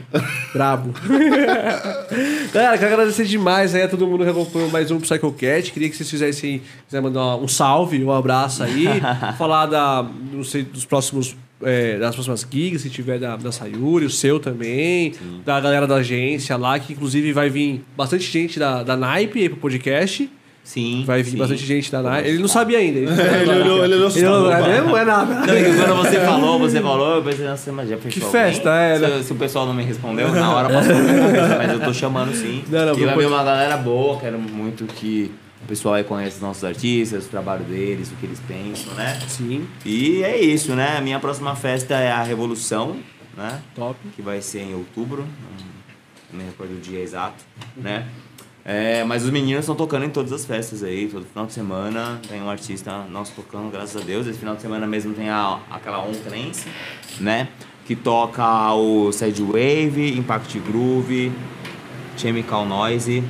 Brabo. 0.53 0.93
Galera, 2.53 2.79
quero 2.79 2.93
agradecer 2.95 3.25
demais 3.25 3.75
aí 3.75 3.83
a 3.83 3.89
todo 3.89 4.07
mundo 4.07 4.25
que 4.25 4.31
acompanhou 4.31 4.71
mais 4.71 4.91
um 4.91 4.99
PsychoCat. 4.99 5.73
Queria 5.73 5.91
que 5.91 5.97
vocês 5.97 6.09
fizessem, 6.11 6.63
quiser 6.87 7.03
mandar 7.03 7.37
um 7.37 7.49
salve, 7.49 8.03
um 8.03 8.11
abraço 8.13 8.63
aí. 8.63 8.87
falar 9.37 9.67
da, 9.67 10.07
não 10.33 10.45
sei, 10.45 10.63
dos 10.63 10.85
próximos. 10.85 11.37
é, 11.63 11.99
das 11.99 12.15
próximas 12.15 12.47
gigs, 12.51 12.83
se 12.83 12.91
tiver 12.91 13.19
da, 13.19 13.37
da 13.37 13.53
Sayuri, 13.53 14.07
o 14.07 14.11
seu 14.11 14.41
também, 14.41 15.13
da 15.45 15.61
galera 15.61 15.87
da 15.87 15.97
agência 15.97 16.57
lá, 16.57 16.79
que 16.79 16.93
inclusive 16.93 17.33
vai 17.33 17.51
vir 17.51 17.85
bastante 17.97 18.25
gente 18.25 18.59
da, 18.59 18.83
da 18.83 18.97
Naipe 18.97 19.41
aí 19.41 19.49
pro 19.49 19.59
podcast. 19.59 20.31
Sim. 20.69 21.03
Vai 21.07 21.23
vir 21.23 21.31
sim. 21.31 21.39
bastante 21.39 21.65
gente 21.65 21.91
da 21.91 22.03
Naipe. 22.03 22.29
Ele 22.29 22.39
não 22.41 22.47
sabia 22.49 22.77
ainda. 22.77 22.99
Ele, 22.99 23.07
não 23.09 23.17
sabia 23.17 23.39
Ele 23.41 23.51
olhou- 23.51 23.63
ele 23.63 23.69
olhou 23.73 23.85
Ele 23.85 23.95
olhou- 23.95 24.07
assustado. 24.53 24.71
é? 24.97 25.01
É 25.01 25.05
nada. 25.07 25.35
Não, 25.35 25.55
é 25.55 25.63
quando 25.87 25.97
você 25.97 26.21
falou, 26.27 26.59
você 26.59 26.81
falou, 26.83 27.15
eu 27.17 27.23
pensei, 27.23 27.47
nossa, 27.47 27.73
mas 27.73 27.89
já 27.89 27.97
fechou. 27.97 28.23
Que 28.23 28.31
festa, 28.31 28.69
alguém? 28.71 28.85
é, 28.85 28.99
né? 28.99 29.19
Se, 29.23 29.25
se 29.29 29.33
o 29.33 29.37
pessoal 29.37 29.65
não 29.67 29.73
me 29.73 29.83
respondeu, 29.83 30.31
na 30.31 30.55
hora 30.55 30.69
passou 30.69 30.95
mas 31.57 31.73
eu 31.73 31.81
tô 31.81 31.95
chamando 31.95 32.35
sim. 32.35 32.63
Não, 32.69 32.85
não, 32.85 32.99
e 32.99 33.05
vai 33.07 33.17
vir 33.17 33.27
uma 33.27 33.43
galera 33.43 33.79
boa, 33.79 34.21
quero 34.21 34.39
muito 34.39 34.85
que 34.85 35.31
o 35.65 35.67
pessoal 35.67 35.95
aí 35.95 36.05
conheça 36.05 36.37
os 36.37 36.43
nossos 36.43 36.63
artistas, 36.63 37.25
o 37.25 37.29
trabalho 37.31 37.65
deles, 37.65 38.13
o 38.13 38.17
que 38.17 38.27
eles 38.27 38.41
pensam, 38.47 38.93
né? 38.93 39.19
Sim, 39.27 39.67
E 39.87 40.23
é 40.23 40.39
isso, 40.39 40.75
né? 40.75 40.97
A 40.99 41.01
minha 41.01 41.19
próxima 41.19 41.57
festa 41.57 41.95
é 41.95 42.13
a 42.13 42.23
Revolução, 42.23 42.97
né? 43.35 43.59
top. 43.75 43.99
que 44.15 44.21
vai 44.21 44.43
ser 44.43 44.61
em 44.61 44.75
outubro, 44.75 45.27
não 46.31 46.39
me 46.41 46.45
recordo 46.45 46.75
o 46.77 46.79
dia 46.79 47.01
exato, 47.01 47.43
né? 47.75 48.05
É, 48.71 49.03
mas 49.03 49.25
os 49.25 49.31
meninos 49.31 49.61
estão 49.61 49.75
tocando 49.75 50.05
em 50.05 50.11
todas 50.11 50.31
as 50.31 50.45
festas 50.45 50.83
aí, 50.83 51.09
todo 51.09 51.25
final 51.25 51.47
de 51.47 51.55
semana 51.55 52.21
tem 52.29 52.43
um 52.43 52.51
artista 52.51 52.99
nosso 53.11 53.33
tocando, 53.35 53.71
graças 53.71 53.97
a 54.01 54.05
Deus. 54.05 54.27
Esse 54.27 54.39
final 54.39 54.55
de 54.57 54.61
semana 54.61 54.87
mesmo 54.87 55.15
tem 55.15 55.31
a, 55.31 55.59
aquela 55.71 56.01
On 56.07 56.13
Trance, 56.13 56.67
né? 57.19 57.49
Que 57.87 57.97
toca 57.97 58.75
o 58.75 59.11
Sad 59.11 59.43
Wave, 59.43 60.15
Impact 60.19 60.59
Groove, 60.59 61.33
Chemical 62.19 62.67
Noise, 62.67 63.25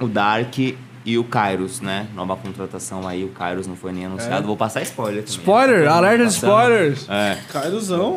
o 0.00 0.08
Dark 0.08 0.56
e 0.58 1.18
o 1.18 1.24
Kairos, 1.24 1.82
né? 1.82 2.06
Nova 2.14 2.34
contratação 2.34 3.06
aí, 3.06 3.22
o 3.22 3.28
Kairos 3.28 3.66
não 3.66 3.76
foi 3.76 3.92
nem 3.92 4.06
anunciado. 4.06 4.46
Vou 4.46 4.56
passar 4.56 4.80
spoiler 4.80 5.22
também. 5.24 5.40
Spoiler, 5.40 5.88
alerta 5.90 6.24
de 6.24 6.32
spoilers. 6.32 7.06
É. 7.10 7.36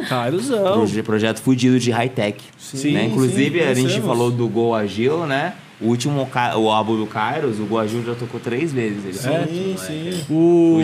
Cairuzão. 0.07 0.71
Proje- 0.75 1.03
projeto 1.03 1.41
fudido 1.41 1.77
de 1.77 1.91
high-tech. 1.91 2.41
Sim, 2.57 2.93
né? 2.93 3.03
Inclusive, 3.03 3.59
sim, 3.59 3.65
a 3.65 3.73
gente 3.73 3.99
falou 3.99 4.31
do 4.31 4.47
Go 4.47 4.73
Agil, 4.73 5.25
né? 5.27 5.53
O 5.79 5.89
último 5.89 6.27
o 6.55 6.71
álbum 6.71 6.97
do 6.97 7.05
Kairos, 7.05 7.57
o 7.59 7.77
Agil 7.77 8.03
já 8.03 8.15
tocou 8.15 8.39
três 8.39 8.73
vezes. 8.73 9.05
Ele 9.05 9.13
Sim, 9.13 9.29
né? 9.29 9.77
sim. 9.77 10.25
O, 10.27 10.79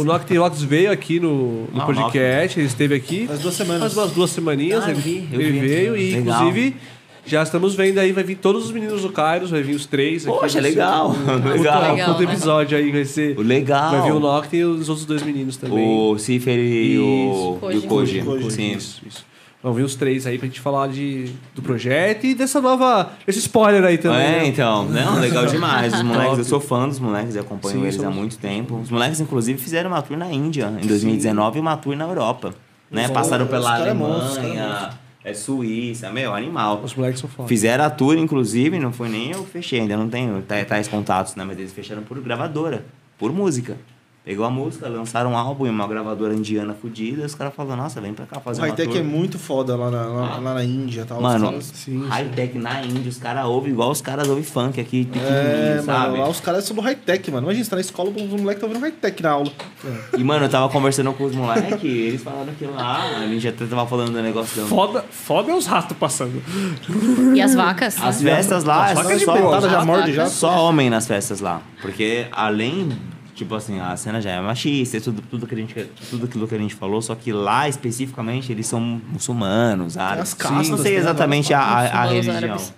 o 0.02 0.04
veio 0.66 0.92
aqui 0.92 1.18
no, 1.18 1.62
no 1.72 1.80
Ah, 1.80 1.84
o 1.84 1.86
podcast, 1.86 2.60
ele 2.60 2.66
esteve 2.66 2.94
aqui 2.94 3.26
Faz 3.26 3.40
duas 3.40 3.54
semanas. 3.54 3.80
faz 3.80 3.96
umas 3.96 4.10
duas 4.12 4.30
semaninhas, 4.30 4.84
Ah, 4.84 4.90
eu 4.90 4.94
ele, 4.96 5.00
vi, 5.00 5.28
eu 5.32 5.40
ele 5.40 5.60
vi. 5.60 5.66
veio 5.66 5.96
e 5.96 6.14
Legal. 6.14 6.36
inclusive 6.42 6.76
já 7.26 7.42
estamos 7.42 7.74
vendo 7.74 7.98
aí, 7.98 8.12
vai 8.12 8.22
vir 8.22 8.34
todos 8.36 8.66
os 8.66 8.70
meninos 8.70 9.00
do 9.00 9.08
Kairos, 9.08 9.48
vai 9.50 9.62
vir 9.62 9.74
os 9.74 9.86
três 9.86 10.26
aqui. 10.26 10.36
Poxa, 10.38 10.60
ser 10.60 10.60
legal, 10.60 11.10
um- 11.10 11.34
legal. 11.48 11.96
Um 11.96 12.08
outro 12.10 12.26
né? 12.26 12.32
episódio 12.32 12.76
aí, 12.76 12.92
vai 12.92 13.04
ser... 13.06 13.38
O 13.38 13.40
legal. 13.42 13.92
Vai 13.92 14.02
vir 14.02 14.12
o 14.12 14.20
Nocte 14.20 14.56
e 14.56 14.64
os 14.64 14.90
outros 14.90 15.06
dois 15.06 15.22
meninos 15.22 15.56
também. 15.56 15.78
O 15.88 16.18
Cifer 16.18 16.58
e 16.58 16.98
o, 16.98 17.58
e 17.72 17.76
o. 17.78 17.82
Koji. 17.82 18.22
Sim. 18.50 18.72
Isso, 18.72 19.00
isso. 19.08 19.24
Vão 19.64 19.72
vir 19.72 19.82
os 19.82 19.94
três 19.94 20.26
aí 20.26 20.36
pra 20.36 20.46
gente 20.46 20.60
falar 20.60 20.88
de, 20.88 21.32
do 21.54 21.62
projeto 21.62 22.26
e 22.26 22.34
dessa 22.34 22.60
nova. 22.60 23.12
Esse 23.26 23.38
spoiler 23.38 23.82
aí 23.82 23.96
também. 23.96 24.20
É, 24.20 24.30
né? 24.40 24.46
então. 24.46 24.84
Não, 24.84 25.18
legal 25.18 25.46
demais. 25.46 25.94
Os 25.94 26.02
moleques, 26.04 26.36
eu 26.36 26.44
sou 26.44 26.60
fã 26.60 26.86
dos 26.86 26.98
moleques, 27.00 27.34
eu 27.34 27.40
acompanho 27.40 27.76
Sim, 27.76 27.82
eles 27.84 27.94
há 27.98 28.02
somos- 28.02 28.14
muito 28.14 28.36
tempo. 28.36 28.76
Os 28.76 28.90
moleques, 28.90 29.20
inclusive, 29.20 29.58
fizeram 29.58 29.88
uma 29.88 30.02
tour 30.02 30.18
na 30.18 30.30
Índia 30.30 30.70
em 30.82 30.86
2019 30.86 31.56
e 31.56 31.60
uma 31.62 31.78
tour 31.78 31.96
na 31.96 32.04
Europa. 32.04 32.54
Né? 32.90 33.06
Os- 33.06 33.10
Passaram 33.12 33.46
pela 33.46 33.74
Alemanha, 33.74 34.90
é 35.24 35.32
Suíça, 35.32 36.10
meu, 36.10 36.34
animal. 36.34 36.82
Os 36.84 36.94
moleques 36.94 37.20
são 37.20 37.30
foda. 37.30 37.48
Fizeram 37.48 37.84
a 37.84 37.88
tour, 37.88 38.18
inclusive, 38.18 38.78
não 38.78 38.92
foi 38.92 39.08
nem 39.08 39.30
eu 39.30 39.46
fechei, 39.46 39.80
ainda 39.80 39.96
não 39.96 40.10
tenho 40.10 40.42
tais, 40.42 40.66
tais 40.68 40.88
contatos, 40.88 41.36
né? 41.36 41.42
Mas 41.42 41.58
eles 41.58 41.72
fecharam 41.72 42.02
por 42.02 42.20
gravadora, 42.20 42.84
por 43.18 43.32
música. 43.32 43.78
Pegou 44.24 44.46
a 44.46 44.48
música, 44.50 44.88
lançaram 44.88 45.32
um 45.32 45.36
álbum 45.36 45.66
em 45.66 45.70
uma 45.70 45.86
gravadora 45.86 46.32
indiana 46.32 46.72
fodida, 46.72 47.26
os 47.26 47.34
caras 47.34 47.52
falaram, 47.54 47.82
nossa, 47.82 48.00
vem 48.00 48.14
pra 48.14 48.24
cá 48.24 48.40
fazer 48.40 48.62
uma 48.62 48.68
high-tech 48.68 48.88
tour. 48.88 48.98
é 48.98 49.02
muito 49.02 49.38
foda 49.38 49.76
lá 49.76 49.90
na, 49.90 50.02
lá, 50.06 50.38
lá 50.38 50.54
na 50.54 50.64
Índia 50.64 51.02
e 51.02 51.04
tal. 51.04 51.20
Mano, 51.20 51.48
caras- 51.50 51.70
Sim, 51.74 52.06
high-tech 52.08 52.56
na 52.58 52.80
Índia, 52.82 53.10
os 53.10 53.18
caras 53.18 53.44
ouvem 53.44 53.70
igual 53.72 53.90
os 53.90 54.00
caras 54.00 54.26
ouvem 54.26 54.42
funk 54.42 54.80
aqui, 54.80 55.06
É, 55.14 55.82
sabe? 55.84 56.12
mano, 56.12 56.22
lá 56.22 56.28
os 56.30 56.40
caras 56.40 56.64
são 56.64 56.74
do 56.74 56.80
high-tech, 56.80 57.30
mano. 57.30 57.44
Imagina, 57.48 57.64
você 57.64 57.70
tá 57.70 57.76
na 57.76 57.80
escola, 57.82 58.08
os 58.08 58.16
moleques 58.16 58.54
estão 58.54 58.68
ouvindo 58.70 58.80
high-tech 58.80 59.22
na 59.22 59.30
aula. 59.30 59.52
E, 60.16 60.24
mano, 60.24 60.46
eu 60.46 60.48
tava 60.48 60.70
conversando 60.70 61.12
com 61.12 61.24
os 61.24 61.34
moleques, 61.34 61.84
eles 61.84 62.22
falaram 62.22 62.54
que 62.54 62.64
lá, 62.64 63.02
a 63.18 63.26
gente 63.26 63.46
até 63.46 63.66
tava 63.66 63.86
falando 63.86 64.12
do 64.12 64.22
negócio 64.22 64.62
da... 64.62 64.66
Foda, 64.66 65.04
foda 65.10 65.52
é 65.52 65.54
os 65.54 65.66
ratos 65.66 65.94
passando. 65.98 66.42
E 67.34 67.42
as 67.42 67.54
vacas? 67.54 68.02
As 68.02 68.22
festas 68.22 68.64
lá, 68.64 68.86
As 68.86 68.92
é 68.92 68.94
vacas 68.94 69.18
de 69.18 69.24
só, 69.26 69.36
Espetada 69.36 69.68
já 69.68 69.84
morde 69.84 70.12
já. 70.14 70.26
só 70.28 70.66
homem 70.66 70.88
nas 70.88 71.06
festas 71.06 71.40
lá. 71.40 71.60
Porque 71.82 72.26
além, 72.32 72.88
tipo 73.34 73.54
assim, 73.54 73.80
a 73.80 73.96
cena 73.96 74.20
já 74.20 74.30
é 74.30 74.40
machista, 74.40 74.96
e 74.96 75.00
tudo, 75.00 75.22
tudo, 75.22 75.46
que 75.46 75.54
a 75.54 75.58
gente, 75.58 75.74
tudo 76.08 76.26
aquilo 76.26 76.46
que 76.46 76.54
a 76.54 76.58
gente 76.58 76.74
falou, 76.74 77.02
só 77.02 77.14
que 77.14 77.32
lá 77.32 77.68
especificamente 77.68 78.52
eles 78.52 78.66
são 78.66 78.80
muçulmanos, 78.80 79.96
árabes. 79.96 80.32
as 80.32 80.34
castas, 80.34 80.68
não 80.68 80.78
sei 80.78 80.92
né? 80.92 80.98
exatamente 80.98 81.52
a, 81.52 81.60
a, 81.60 81.62
a 81.62 81.82
Muçulmanos 81.82 82.12
religião. 82.12 82.36
árabes. 82.36 82.74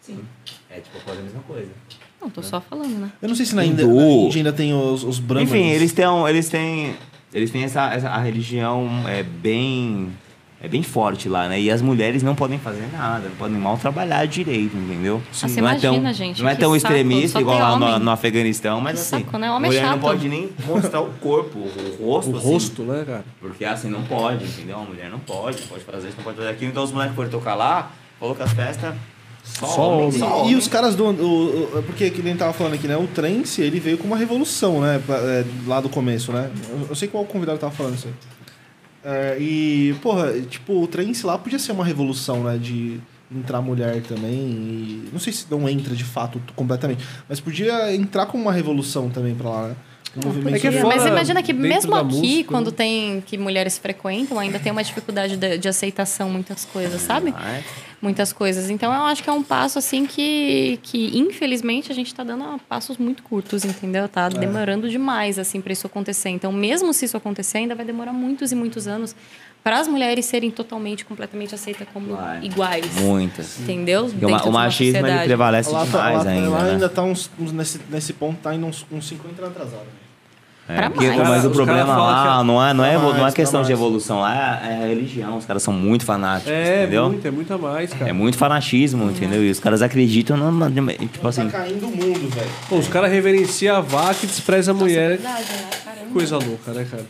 Sim. 0.00 0.18
É 0.70 0.80
tipo 0.80 1.00
quase 1.04 1.20
a 1.20 1.22
mesma 1.22 1.40
coisa. 1.40 1.70
Não, 2.20 2.30
tô 2.30 2.42
só 2.42 2.60
falando, 2.60 2.98
né? 2.98 3.10
Eu 3.22 3.28
não 3.28 3.34
sei 3.34 3.46
se 3.46 3.54
na 3.54 3.64
Índia, 3.64 3.84
Hindu. 3.84 3.94
na 3.96 4.02
Índia 4.02 4.38
ainda 4.38 4.52
tem 4.52 4.74
os, 4.74 5.04
os 5.04 5.18
brahmanes. 5.18 5.52
Enfim, 5.52 5.68
eles 5.68 5.92
têm, 5.92 6.28
eles 6.28 6.48
têm, 6.48 6.96
eles 7.32 7.50
têm 7.50 7.64
essa, 7.64 7.92
essa 7.92 8.08
a 8.08 8.18
religião 8.18 9.04
é 9.08 9.22
bem 9.22 10.12
é 10.60 10.68
bem 10.68 10.82
forte 10.82 11.28
lá, 11.28 11.48
né? 11.48 11.60
E 11.60 11.70
as 11.70 11.82
mulheres 11.82 12.22
não 12.22 12.34
podem 12.34 12.58
fazer 12.58 12.88
nada, 12.92 13.28
não 13.28 13.36
podem 13.36 13.56
mal 13.58 13.76
trabalhar 13.76 14.26
direito, 14.26 14.76
entendeu? 14.76 15.22
Ah, 15.30 15.48
você 15.48 15.60
não 15.60 15.68
é 15.68 15.78
tão, 15.78 15.94
imagina, 15.94 16.12
gente, 16.14 16.42
não 16.42 16.48
é 16.48 16.54
tão 16.54 16.70
saco, 16.70 16.76
extremista 16.76 17.40
igual 17.40 17.58
lá 17.58 17.78
no, 17.78 17.98
no 18.04 18.10
Afeganistão, 18.10 18.80
mas 18.80 18.94
Que 18.94 19.00
assim, 19.16 19.24
saco, 19.24 19.38
né? 19.38 19.50
Homem 19.50 19.68
mulher 19.70 19.82
não 19.84 19.90
chato. 19.92 20.00
pode 20.00 20.28
nem 20.28 20.48
mostrar 20.66 21.00
o 21.02 21.10
corpo, 21.20 21.58
o 21.58 22.04
rosto, 22.04 22.30
O 22.32 22.36
assim, 22.38 22.52
rosto, 22.52 22.82
né, 22.84 23.04
cara? 23.06 23.24
porque 23.40 23.64
assim 23.64 23.90
não 23.90 24.02
pode, 24.04 24.44
entendeu? 24.44 24.78
A 24.78 24.82
mulher 24.84 25.10
não 25.10 25.18
pode, 25.18 25.60
não 25.60 25.68
pode 25.68 25.84
fazer 25.84 26.08
isso, 26.08 26.16
não 26.16 26.24
pode 26.24 26.36
fazer 26.38 26.48
aquilo. 26.50 26.70
Então 26.70 26.82
os 26.84 26.92
moleques 26.92 27.14
foram 27.14 27.28
tocar 27.30 27.54
lá, 27.54 27.90
falou 28.18 28.34
que 28.34 28.42
as 28.42 28.52
festas 28.52 28.94
só, 29.44 29.66
Só 29.66 29.90
homem, 29.92 30.06
homem. 30.08 30.18
só 30.18 30.26
E, 30.26 30.32
homem. 30.40 30.50
e 30.52 30.54
os 30.56 30.66
caras 30.66 30.96
do. 30.96 31.04
O, 31.04 31.78
o- 31.78 31.82
porque 31.84 32.10
que 32.10 32.20
nem 32.20 32.34
tava 32.34 32.52
falando 32.52 32.74
aqui, 32.74 32.88
né? 32.88 32.96
O 32.96 33.06
trance, 33.06 33.62
ele 33.62 33.78
veio 33.78 33.96
com 33.96 34.06
uma 34.08 34.16
revolução, 34.16 34.80
né? 34.80 35.00
é, 35.08 35.44
lá 35.68 35.80
do 35.80 35.88
começo, 35.88 36.32
né? 36.32 36.50
Eu, 36.68 36.86
eu 36.88 36.94
sei 36.96 37.06
qual 37.06 37.24
convidado 37.24 37.56
tava 37.58 37.72
falando 37.72 37.94
isso 37.94 38.08
aí. 38.08 38.14
É, 39.08 39.38
e, 39.38 39.94
porra, 40.02 40.32
tipo, 40.40 40.82
o 40.82 40.86
trance 40.88 41.24
lá 41.24 41.38
podia 41.38 41.60
ser 41.60 41.70
uma 41.70 41.84
revolução, 41.84 42.42
né? 42.42 42.58
De 42.58 43.00
entrar 43.32 43.62
mulher 43.62 44.02
também. 44.02 44.32
E, 44.34 45.08
não 45.12 45.20
sei 45.20 45.32
se 45.32 45.46
não 45.48 45.68
entra 45.68 45.94
de 45.94 46.02
fato 46.02 46.42
completamente, 46.56 47.06
mas 47.28 47.38
podia 47.38 47.94
entrar 47.94 48.26
como 48.26 48.42
uma 48.42 48.52
revolução 48.52 49.08
também 49.08 49.32
pra 49.32 49.48
lá, 49.48 49.68
né? 49.68 49.76
É 50.14 50.66
é 50.66 50.78
É, 50.78 50.82
mas 50.84 51.06
imagina 51.06 51.42
que 51.42 51.52
mesmo 51.52 51.94
aqui, 51.94 52.16
música, 52.16 52.50
quando 52.50 52.70
né? 52.70 52.76
tem 52.76 53.20
que 53.20 53.36
mulheres 53.36 53.78
frequentam, 53.78 54.38
ainda 54.38 54.58
tem 54.58 54.72
uma 54.72 54.82
dificuldade 54.82 55.36
de, 55.36 55.58
de 55.58 55.68
aceitação 55.68 56.30
muitas 56.30 56.64
coisas, 56.64 57.00
sabe? 57.02 57.34
Ah, 57.36 57.52
é? 57.56 57.64
Muitas 58.00 58.32
coisas. 58.32 58.70
Então 58.70 58.92
eu 58.92 59.02
acho 59.02 59.22
que 59.22 59.28
é 59.28 59.32
um 59.32 59.42
passo 59.42 59.78
assim 59.78 60.06
que, 60.06 60.78
que 60.82 61.18
infelizmente 61.18 61.90
a 61.90 61.94
gente 61.94 62.14
tá 62.14 62.22
dando 62.22 62.58
passos 62.68 62.98
muito 62.98 63.22
curtos, 63.22 63.64
entendeu? 63.64 64.08
Tá 64.08 64.28
demorando 64.28 64.88
demais 64.88 65.38
assim 65.38 65.60
para 65.60 65.72
isso 65.72 65.86
acontecer. 65.86 66.28
Então 66.30 66.52
mesmo 66.52 66.92
se 66.92 67.04
isso 67.04 67.16
acontecer, 67.16 67.58
ainda 67.58 67.74
vai 67.74 67.84
demorar 67.84 68.12
muitos 68.12 68.52
e 68.52 68.54
muitos 68.54 68.86
anos 68.86 69.14
para 69.64 69.80
as 69.80 69.88
mulheres 69.88 70.24
serem 70.26 70.50
totalmente, 70.50 71.04
completamente 71.04 71.54
aceitas 71.54 71.86
como 71.92 72.14
Vai. 72.14 72.44
iguais. 72.44 72.86
Muitas. 73.00 73.58
Entendeu? 73.60 74.04
O, 74.06 74.48
o 74.48 74.52
machismo 74.52 75.04
ele 75.06 75.24
prevalece 75.24 75.70
Lá, 75.70 75.80
tá- 75.80 75.84
demais 75.86 76.24
lá, 76.24 76.30
ainda, 76.30 76.48
lá 76.50 76.62
né? 76.62 76.70
ainda 76.72 76.88
tá 76.88 77.02
uns, 77.02 77.30
uns- 77.38 77.52
nesse, 77.52 77.80
nesse 77.90 78.12
ponto, 78.12 78.38
tá 78.40 78.54
indo 78.54 78.64
uns, 78.66 78.86
uns 78.92 79.08
50 79.08 79.42
anos 79.42 79.56
atrasado. 79.56 79.86
É, 80.68 80.74
Pra 80.74 80.90
porque- 80.90 81.06
mais. 81.08 81.28
mas 81.28 81.44
o 81.44 81.48
Os 81.50 81.54
problema 81.56 81.96
lá 81.96 82.38
que- 82.40 82.44
não 82.44 82.64
é, 82.64 82.74
não 82.74 82.84
é, 82.84 82.90
Pra 82.94 83.02
não 83.02 83.16
é 83.16 83.20
mais, 83.20 83.34
questão 83.34 83.60
de 83.62 83.68
mais. 83.68 83.78
evolução, 83.78 84.20
lá 84.20 84.60
é, 84.64 84.68
é 84.80 84.84
a 84.84 84.86
religião. 84.88 85.36
Os 85.36 85.44
caras 85.46 85.62
são 85.62 85.72
muito 85.72 86.04
fanáticos, 86.04 86.52
É, 86.52 86.82
entendeu? 86.82 87.08
muito, 87.08 87.26
é 87.26 87.30
muito 87.30 87.54
a 87.54 87.58
mais, 87.58 87.92
cara. 87.92 88.10
É 88.10 88.12
muito 88.12 88.36
fanatismo, 88.36 89.08
entendeu? 89.10 89.44
E 89.44 89.50
os 89.50 89.60
caras 89.60 89.80
acreditam 89.80 90.36
no, 90.36 90.50
no- 90.50 90.92
tipo 90.92 91.26
assim. 91.28 91.48
Tá 91.48 91.58
caindo 91.60 91.86
o 91.86 91.90
mundo, 91.90 92.28
velho. 92.34 92.50
Pô, 92.68 92.76
os 92.78 92.88
caras 92.88 93.12
reverenciam 93.12 93.76
a 93.76 93.80
vaca 93.80 94.18
e 94.24 94.26
desprezam 94.26 94.74
a 94.74 94.78
mulher. 94.78 95.10
Verdade, 95.10 95.44
né? 95.52 95.68
Caramba. 95.84 96.12
Coisa 96.12 96.36
louca, 96.38 96.72
né, 96.72 96.84
cara? 96.90 97.04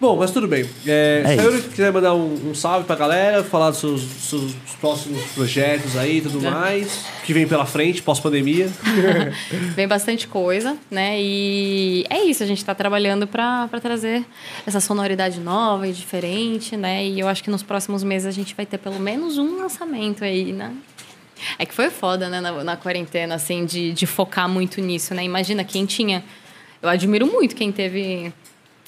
Bom, 0.00 0.16
mas 0.16 0.30
tudo 0.30 0.48
bem. 0.48 0.64
É, 0.86 1.22
É 1.26 1.34
se 1.34 1.40
a 1.40 1.42
Yuri 1.42 1.62
quiser 1.62 1.92
mandar 1.92 2.14
um, 2.14 2.50
um 2.50 2.54
salve 2.54 2.86
pra 2.86 2.96
galera, 2.96 3.44
falar 3.44 3.68
dos 3.68 3.80
seus, 3.80 4.00
seus 4.00 4.54
próximos 4.80 5.22
projetos 5.32 5.94
aí 5.94 6.16
e 6.16 6.20
tudo 6.22 6.40
mais, 6.40 7.04
que 7.22 7.34
vem 7.34 7.46
pela 7.46 7.66
frente, 7.66 8.00
pós-pandemia. 8.00 8.70
Vem 9.76 9.86
bastante 9.86 10.26
coisa, 10.26 10.74
né? 10.90 11.20
E 11.20 12.06
é 12.08 12.24
isso, 12.24 12.42
a 12.42 12.46
gente 12.46 12.58
está 12.58 12.74
trabalhando 12.74 13.26
para 13.26 13.68
trazer 13.82 14.24
essa 14.66 14.80
sonoridade 14.80 15.38
nova 15.38 15.86
e 15.86 15.92
diferente, 15.92 16.78
né? 16.78 17.04
E 17.04 17.20
eu 17.20 17.28
acho 17.28 17.44
que 17.44 17.50
nos 17.50 17.62
próximos 17.62 18.02
meses 18.02 18.26
a 18.26 18.30
gente 18.30 18.54
vai 18.54 18.64
ter 18.64 18.78
pelo 18.78 18.98
menos 18.98 19.36
um 19.36 19.58
lançamento 19.58 20.24
aí, 20.24 20.50
né? 20.50 20.72
É 21.58 21.66
que 21.66 21.74
foi 21.74 21.90
foda, 21.90 22.28
né, 22.30 22.40
na, 22.40 22.64
na 22.64 22.76
quarentena, 22.76 23.34
assim, 23.34 23.66
de, 23.66 23.92
de 23.92 24.06
focar 24.06 24.48
muito 24.48 24.80
nisso, 24.80 25.14
né? 25.14 25.22
Imagina 25.24 25.62
quem 25.62 25.84
tinha. 25.84 26.24
Eu 26.82 26.88
admiro 26.88 27.26
muito 27.26 27.54
quem 27.54 27.70
teve 27.70 28.32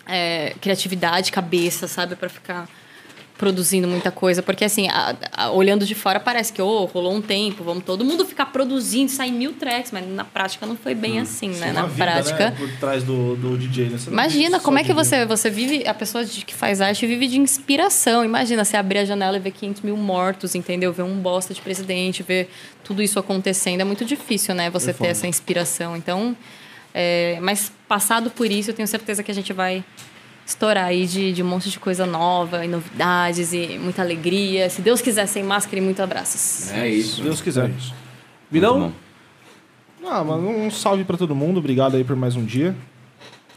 é, 0.07 0.55
criatividade, 0.61 1.31
cabeça, 1.33 1.87
sabe, 1.89 2.17
para 2.17 2.29
ficar 2.29 2.69
produzindo 3.39 3.89
muita 3.89 4.13
coisa, 4.13 4.41
porque 4.41 4.65
assim, 4.65 4.89
a- 4.89 5.17
a- 5.33 5.51
olhando 5.51 5.85
de 5.85 5.97
fora 5.97 6.21
parece 6.21 6.53
que 6.53 6.63
oh, 6.63 6.85
rolou 6.85 7.13
um 7.13 7.21
tempo, 7.21 7.65
vamos 7.65 7.83
todo 7.83 8.05
mundo 8.05 8.25
ficar 8.25 8.47
produzindo, 8.47 9.11
sair 9.11 9.33
mil 9.33 9.53
tracks, 9.55 9.91
mas 9.91 10.07
na 10.09 10.23
prática 10.23 10.65
não 10.65 10.77
foi 10.77 10.95
bem 10.95 11.19
assim, 11.19 11.49
né? 11.49 11.73
Na 11.73 11.87
vida, 11.87 12.05
prática. 12.05 12.51
né, 12.51 12.57
por 12.57 12.71
trás 12.79 13.03
do, 13.03 13.35
do 13.35 13.59
DJ, 13.59 13.89
né? 13.89 13.99
Imagina 14.07 14.61
como 14.61 14.79
é 14.79 14.85
que 14.85 14.93
você, 14.93 15.27
você 15.27 15.51
vive, 15.51 15.85
a 15.89 15.95
pessoa 15.95 16.25
de- 16.25 16.45
que 16.45 16.55
faz 16.55 16.81
arte 16.81 17.05
vive 17.05 17.27
de 17.27 17.37
inspiração. 17.41 18.25
Imagina 18.25 18.65
você 18.65 18.77
abrir 18.77 18.99
a 18.99 19.05
janela 19.05 19.37
e 19.37 19.41
ver 19.41 19.51
500 19.51 19.83
mil 19.83 19.97
mortos, 19.97 20.55
entendeu? 20.55 20.93
Ver 20.93 21.03
um 21.03 21.17
bosta 21.19 21.53
de 21.53 21.61
presidente, 21.61 22.23
ver 22.23 22.49
tudo 22.85 23.03
isso 23.03 23.19
acontecendo. 23.19 23.81
É 23.81 23.85
muito 23.85 24.05
difícil, 24.05 24.55
né? 24.55 24.71
Você 24.71 24.93
ter 24.93 25.09
essa 25.09 25.27
inspiração. 25.27 25.97
Então, 25.97 26.37
é, 26.95 27.39
mas 27.41 27.73
passado 27.89 28.31
por 28.31 28.51
isso, 28.51 28.71
eu 28.71 28.75
tenho 28.75 28.89
certeza 28.89 29.23
que 29.23 29.31
a 29.31 29.35
gente 29.35 29.53
vai 29.53 29.85
estourar 30.45 30.87
aí 30.87 31.07
de, 31.07 31.33
de 31.33 31.43
um 31.43 31.47
monte 31.47 31.71
de 31.71 31.79
coisa 31.79 32.05
nova 32.05 32.65
e 32.65 32.69
novidades 32.69 33.53
e 33.53 33.79
muita 33.79 34.03
alegria. 34.03 34.69
Se 34.69 34.83
Deus 34.83 35.01
quiser, 35.01 35.27
sem 35.27 35.43
máscara 35.43 35.79
e 35.79 35.81
muitos 35.81 36.01
abraços. 36.03 36.71
É 36.73 36.83
Se 36.83 36.89
isso. 36.99 37.23
Deus 37.23 37.41
quiser. 37.41 37.71
Virão? 38.51 38.79
Muito 38.81 38.95
bom. 40.03 40.09
Ah, 40.11 40.25
mas 40.25 40.37
um 40.43 40.71
salve 40.71 41.05
pra 41.05 41.17
todo 41.17 41.35
mundo. 41.35 41.59
Obrigado 41.59 41.97
aí 41.97 42.03
por 42.05 42.17
mais 42.17 42.35
um 42.35 42.45
dia. 42.45 42.75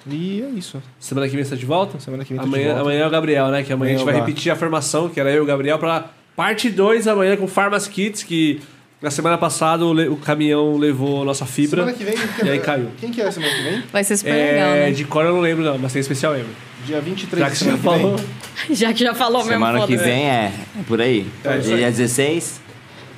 E 0.08 0.44
é 0.44 0.50
isso. 0.50 0.82
Semana 1.00 1.28
que 1.28 1.36
vem 1.36 1.44
você 1.44 1.50
tá 1.52 1.56
de 1.56 1.66
volta? 1.66 2.00
Semana 2.00 2.24
que 2.24 2.30
vem 2.30 2.38
tá 2.38 2.44
de 2.44 2.50
Amanhã, 2.50 2.68
volta. 2.68 2.82
amanhã 2.82 3.00
é 3.04 3.08
o 3.08 3.10
Gabriel, 3.10 3.48
né? 3.48 3.64
Que 3.64 3.74
amanhã 3.74 3.96
a 3.96 3.98
gente 3.98 4.04
Amanhã 4.04 4.06
vai 4.06 4.14
é 4.14 4.18
o 4.18 4.20
Gá. 4.22 4.26
repetir 4.28 4.52
a 4.52 4.56
formação, 4.56 5.10
que 5.10 5.20
era 5.20 5.32
eu 5.32 5.38
e 5.38 5.40
o 5.40 5.46
Gabriel, 5.46 5.80
pra 5.80 6.12
parte 6.36 6.70
2 6.70 7.08
amanhã 7.08 7.36
com 7.36 7.48
Farmas 7.48 7.88
Kits, 7.88 8.22
que 8.22 8.62
na 9.02 9.12
semana 9.12 9.38
passada 9.38 9.86
o, 9.86 10.16
caminhão 10.18 10.78
levou 10.78 11.22
a 11.22 11.26
nossa 11.26 11.46
fibra. 11.46 11.82
Semana 11.86 11.98
que 11.98 12.04
vem. 12.04 12.16
E 12.44 12.50
aí 12.50 12.60
caiu. 12.60 12.90
Quem 13.00 13.12
que 13.12 13.22
é 13.22 13.30
semana 13.32 13.54
que 13.54 13.62
vem? 13.64 13.84
Vai 13.92 14.04
ser 14.04 14.18
super 14.18 14.32
É, 14.34 14.52
legal, 14.54 14.70
né? 14.72 14.92
De 14.92 15.06
cor 15.06 15.26
eu 15.26 15.34
não 15.34 15.42
lembro, 15.42 15.64
não, 15.64 15.78
mas 15.78 15.94
tem 15.94 16.00
especial 16.00 16.34
lembro. 16.34 16.50
Dia 16.86 17.02
23 17.02 17.40
Já 17.42 17.46
de 17.48 17.52
que 17.52 17.58
você 17.58 17.66
já 17.66 17.78
semana 17.78 17.98
que 17.98 18.02
falou. 18.04 18.18
vem. 18.18 18.26
Já 18.76 18.94
que 18.94 19.04
já 19.04 19.14
falou 19.14 19.38
mesmo. 19.44 19.54
Semana 19.54 19.86
que 19.86 19.98
vem 19.98 20.30
é, 20.30 20.52
é 20.80 20.84
por 20.88 21.02
aí. 21.02 21.28
É. 21.44 21.58
Dia 21.58 21.92
16. 21.92 22.62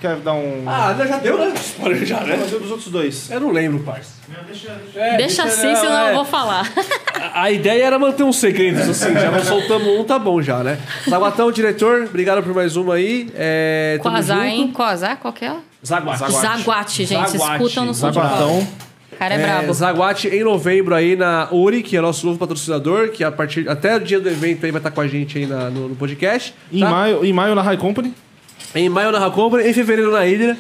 Quer 0.02 0.16
dar 0.18 0.34
um. 0.34 0.64
Ah, 0.68 0.96
já 1.08 1.18
deu, 1.18 1.38
né? 1.40 1.54
Spoiler 1.56 2.06
já, 2.06 2.20
né? 2.22 2.38
Mas 2.40 2.52
e 2.52 2.60
dos 2.60 2.70
outros 2.70 2.90
dois? 2.90 3.32
Eu 3.32 3.40
não 3.40 3.52
lembro, 3.52 3.80
parça. 3.80 4.12
Não, 4.30 4.44
deixa, 4.44 4.70
deixa. 4.84 5.00
É, 5.00 5.18
Deixa 5.18 5.44
assim, 5.44 5.68
não, 5.74 5.76
senão 5.76 5.98
é. 6.06 6.12
eu 6.12 6.16
vou 6.16 6.26
falar. 6.26 6.72
A, 7.16 7.44
a 7.44 7.52
ideia 7.52 7.84
era 7.84 7.98
manter 7.98 8.22
um 8.24 8.32
segredo, 8.32 8.80
isso 8.80 8.92
assim. 8.92 9.14
Já 9.14 9.32
não 9.32 9.44
soltamos 9.44 9.88
um, 9.88 10.04
tá 10.04 10.20
bom 10.20 10.40
já, 10.40 10.64
né? 10.64 10.78
Zaguatão, 11.10 11.52
diretor, 11.52 12.04
obrigado 12.04 12.44
por 12.44 12.54
mais 12.54 12.76
uma 12.76 12.94
aí. 12.94 13.28
É, 13.36 13.98
Quasar, 14.02 14.38
junto. 14.38 14.48
hein? 14.50 14.72
Quasar, 14.72 15.18
qual 15.18 15.34
que 15.34 15.46
é? 15.46 15.56
Zaguate. 15.86 16.32
Zaguate, 16.32 17.06
gente. 17.06 17.30
Zaguate. 17.32 17.64
Escutam 17.64 17.86
no 17.86 17.94
Zaguatão. 17.94 18.68
cara 19.18 19.36
é, 19.36 19.38
brabo. 19.42 19.74
Zaguate 19.74 20.28
em 20.28 20.44
novembro 20.44 20.94
aí 20.96 21.16
na 21.16 21.48
Uri, 21.52 21.82
que 21.84 21.96
é 21.96 22.02
nosso 22.02 22.26
novo 22.26 22.38
patrocinador, 22.40 23.10
que 23.10 23.24
a 23.24 23.32
partir 23.32 23.68
até 23.70 23.96
o 23.96 24.00
dia 24.00 24.20
do 24.20 24.28
evento 24.30 24.66
aí 24.66 24.72
vai 24.72 24.80
estar 24.80 24.92
com 24.92 25.02
a 25.02 25.08
gente 25.08 25.38
aí 25.38 25.46
na- 25.46 25.70
no, 25.70 25.90
no 25.90 25.96
podcast. 25.96 26.54
Em, 26.72 26.80
tá? 26.82 26.90
maio, 26.90 27.24
em 27.26 27.32
maio 27.34 27.56
na 27.56 27.62
High 27.62 27.78
Company. 27.78 28.14
Em 28.76 28.90
maio 28.90 29.12
na 29.12 29.20
Racombra, 29.20 29.68
em 29.68 29.74
fevereiro 29.74 30.12
na 30.12 30.20
Hydra. 30.22 30.58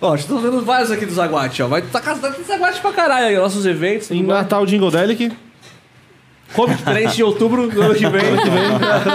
Ó, 0.00 0.14
estou 0.14 0.38
vendo 0.40 0.60
vários 0.64 0.90
aqui 0.90 1.04
do 1.06 1.12
Zaguate, 1.12 1.62
ó. 1.62 1.68
Vai 1.68 1.82
tá 1.82 2.00
casado 2.00 2.34
com 2.34 2.42
Zaguate 2.42 2.80
pra 2.80 2.92
caralho 2.92 3.26
aí, 3.26 3.36
nossos 3.36 3.64
eventos. 3.66 4.10
Em. 4.10 4.22
Natal, 4.22 4.64
Jingle 4.66 4.90
Delic. 4.90 5.30
Comic 6.54 6.82
Trend 6.82 7.18
em 7.18 7.22
outubro 7.22 7.68
do 7.68 7.82
ano 7.82 7.94
que 7.94 8.08
vem. 8.08 8.22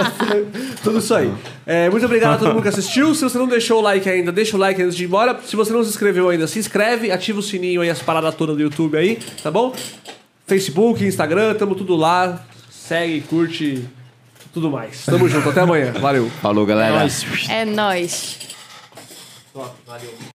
Tudo 0.82 0.98
isso 0.98 1.14
aí. 1.14 1.32
É, 1.66 1.88
muito 1.90 2.04
obrigado 2.04 2.34
a 2.34 2.38
todo 2.38 2.50
mundo 2.52 2.62
que 2.62 2.68
assistiu. 2.68 3.14
Se 3.14 3.22
você 3.22 3.38
não 3.38 3.48
deixou 3.48 3.78
o 3.78 3.82
like 3.82 4.08
ainda, 4.08 4.30
deixa 4.30 4.56
o 4.56 4.60
like 4.60 4.80
antes 4.80 4.96
de 4.96 5.04
ir 5.04 5.06
embora. 5.06 5.38
Se 5.44 5.56
você 5.56 5.72
não 5.72 5.82
se 5.82 5.90
inscreveu 5.90 6.28
ainda, 6.28 6.46
se 6.46 6.58
inscreve, 6.58 7.10
ativa 7.10 7.40
o 7.40 7.42
sininho 7.42 7.80
aí, 7.80 7.90
as 7.90 8.00
paradas 8.00 8.34
todas 8.34 8.56
do 8.56 8.62
YouTube 8.62 8.96
aí, 8.96 9.18
tá 9.42 9.50
bom? 9.50 9.74
Facebook, 10.46 11.04
Instagram, 11.04 11.54
tamo 11.54 11.74
tudo 11.74 11.96
lá. 11.96 12.44
Segue, 12.70 13.22
curte, 13.22 13.84
tudo 14.52 14.70
mais. 14.70 15.04
Tamo 15.06 15.28
junto, 15.28 15.48
até 15.48 15.60
amanhã. 15.60 15.92
Valeu. 15.92 16.28
Falou, 16.42 16.66
galera. 16.66 17.00
Nós. 17.00 17.24
É 17.48 17.64
nóis. 17.64 18.38
Valeu. 19.86 20.33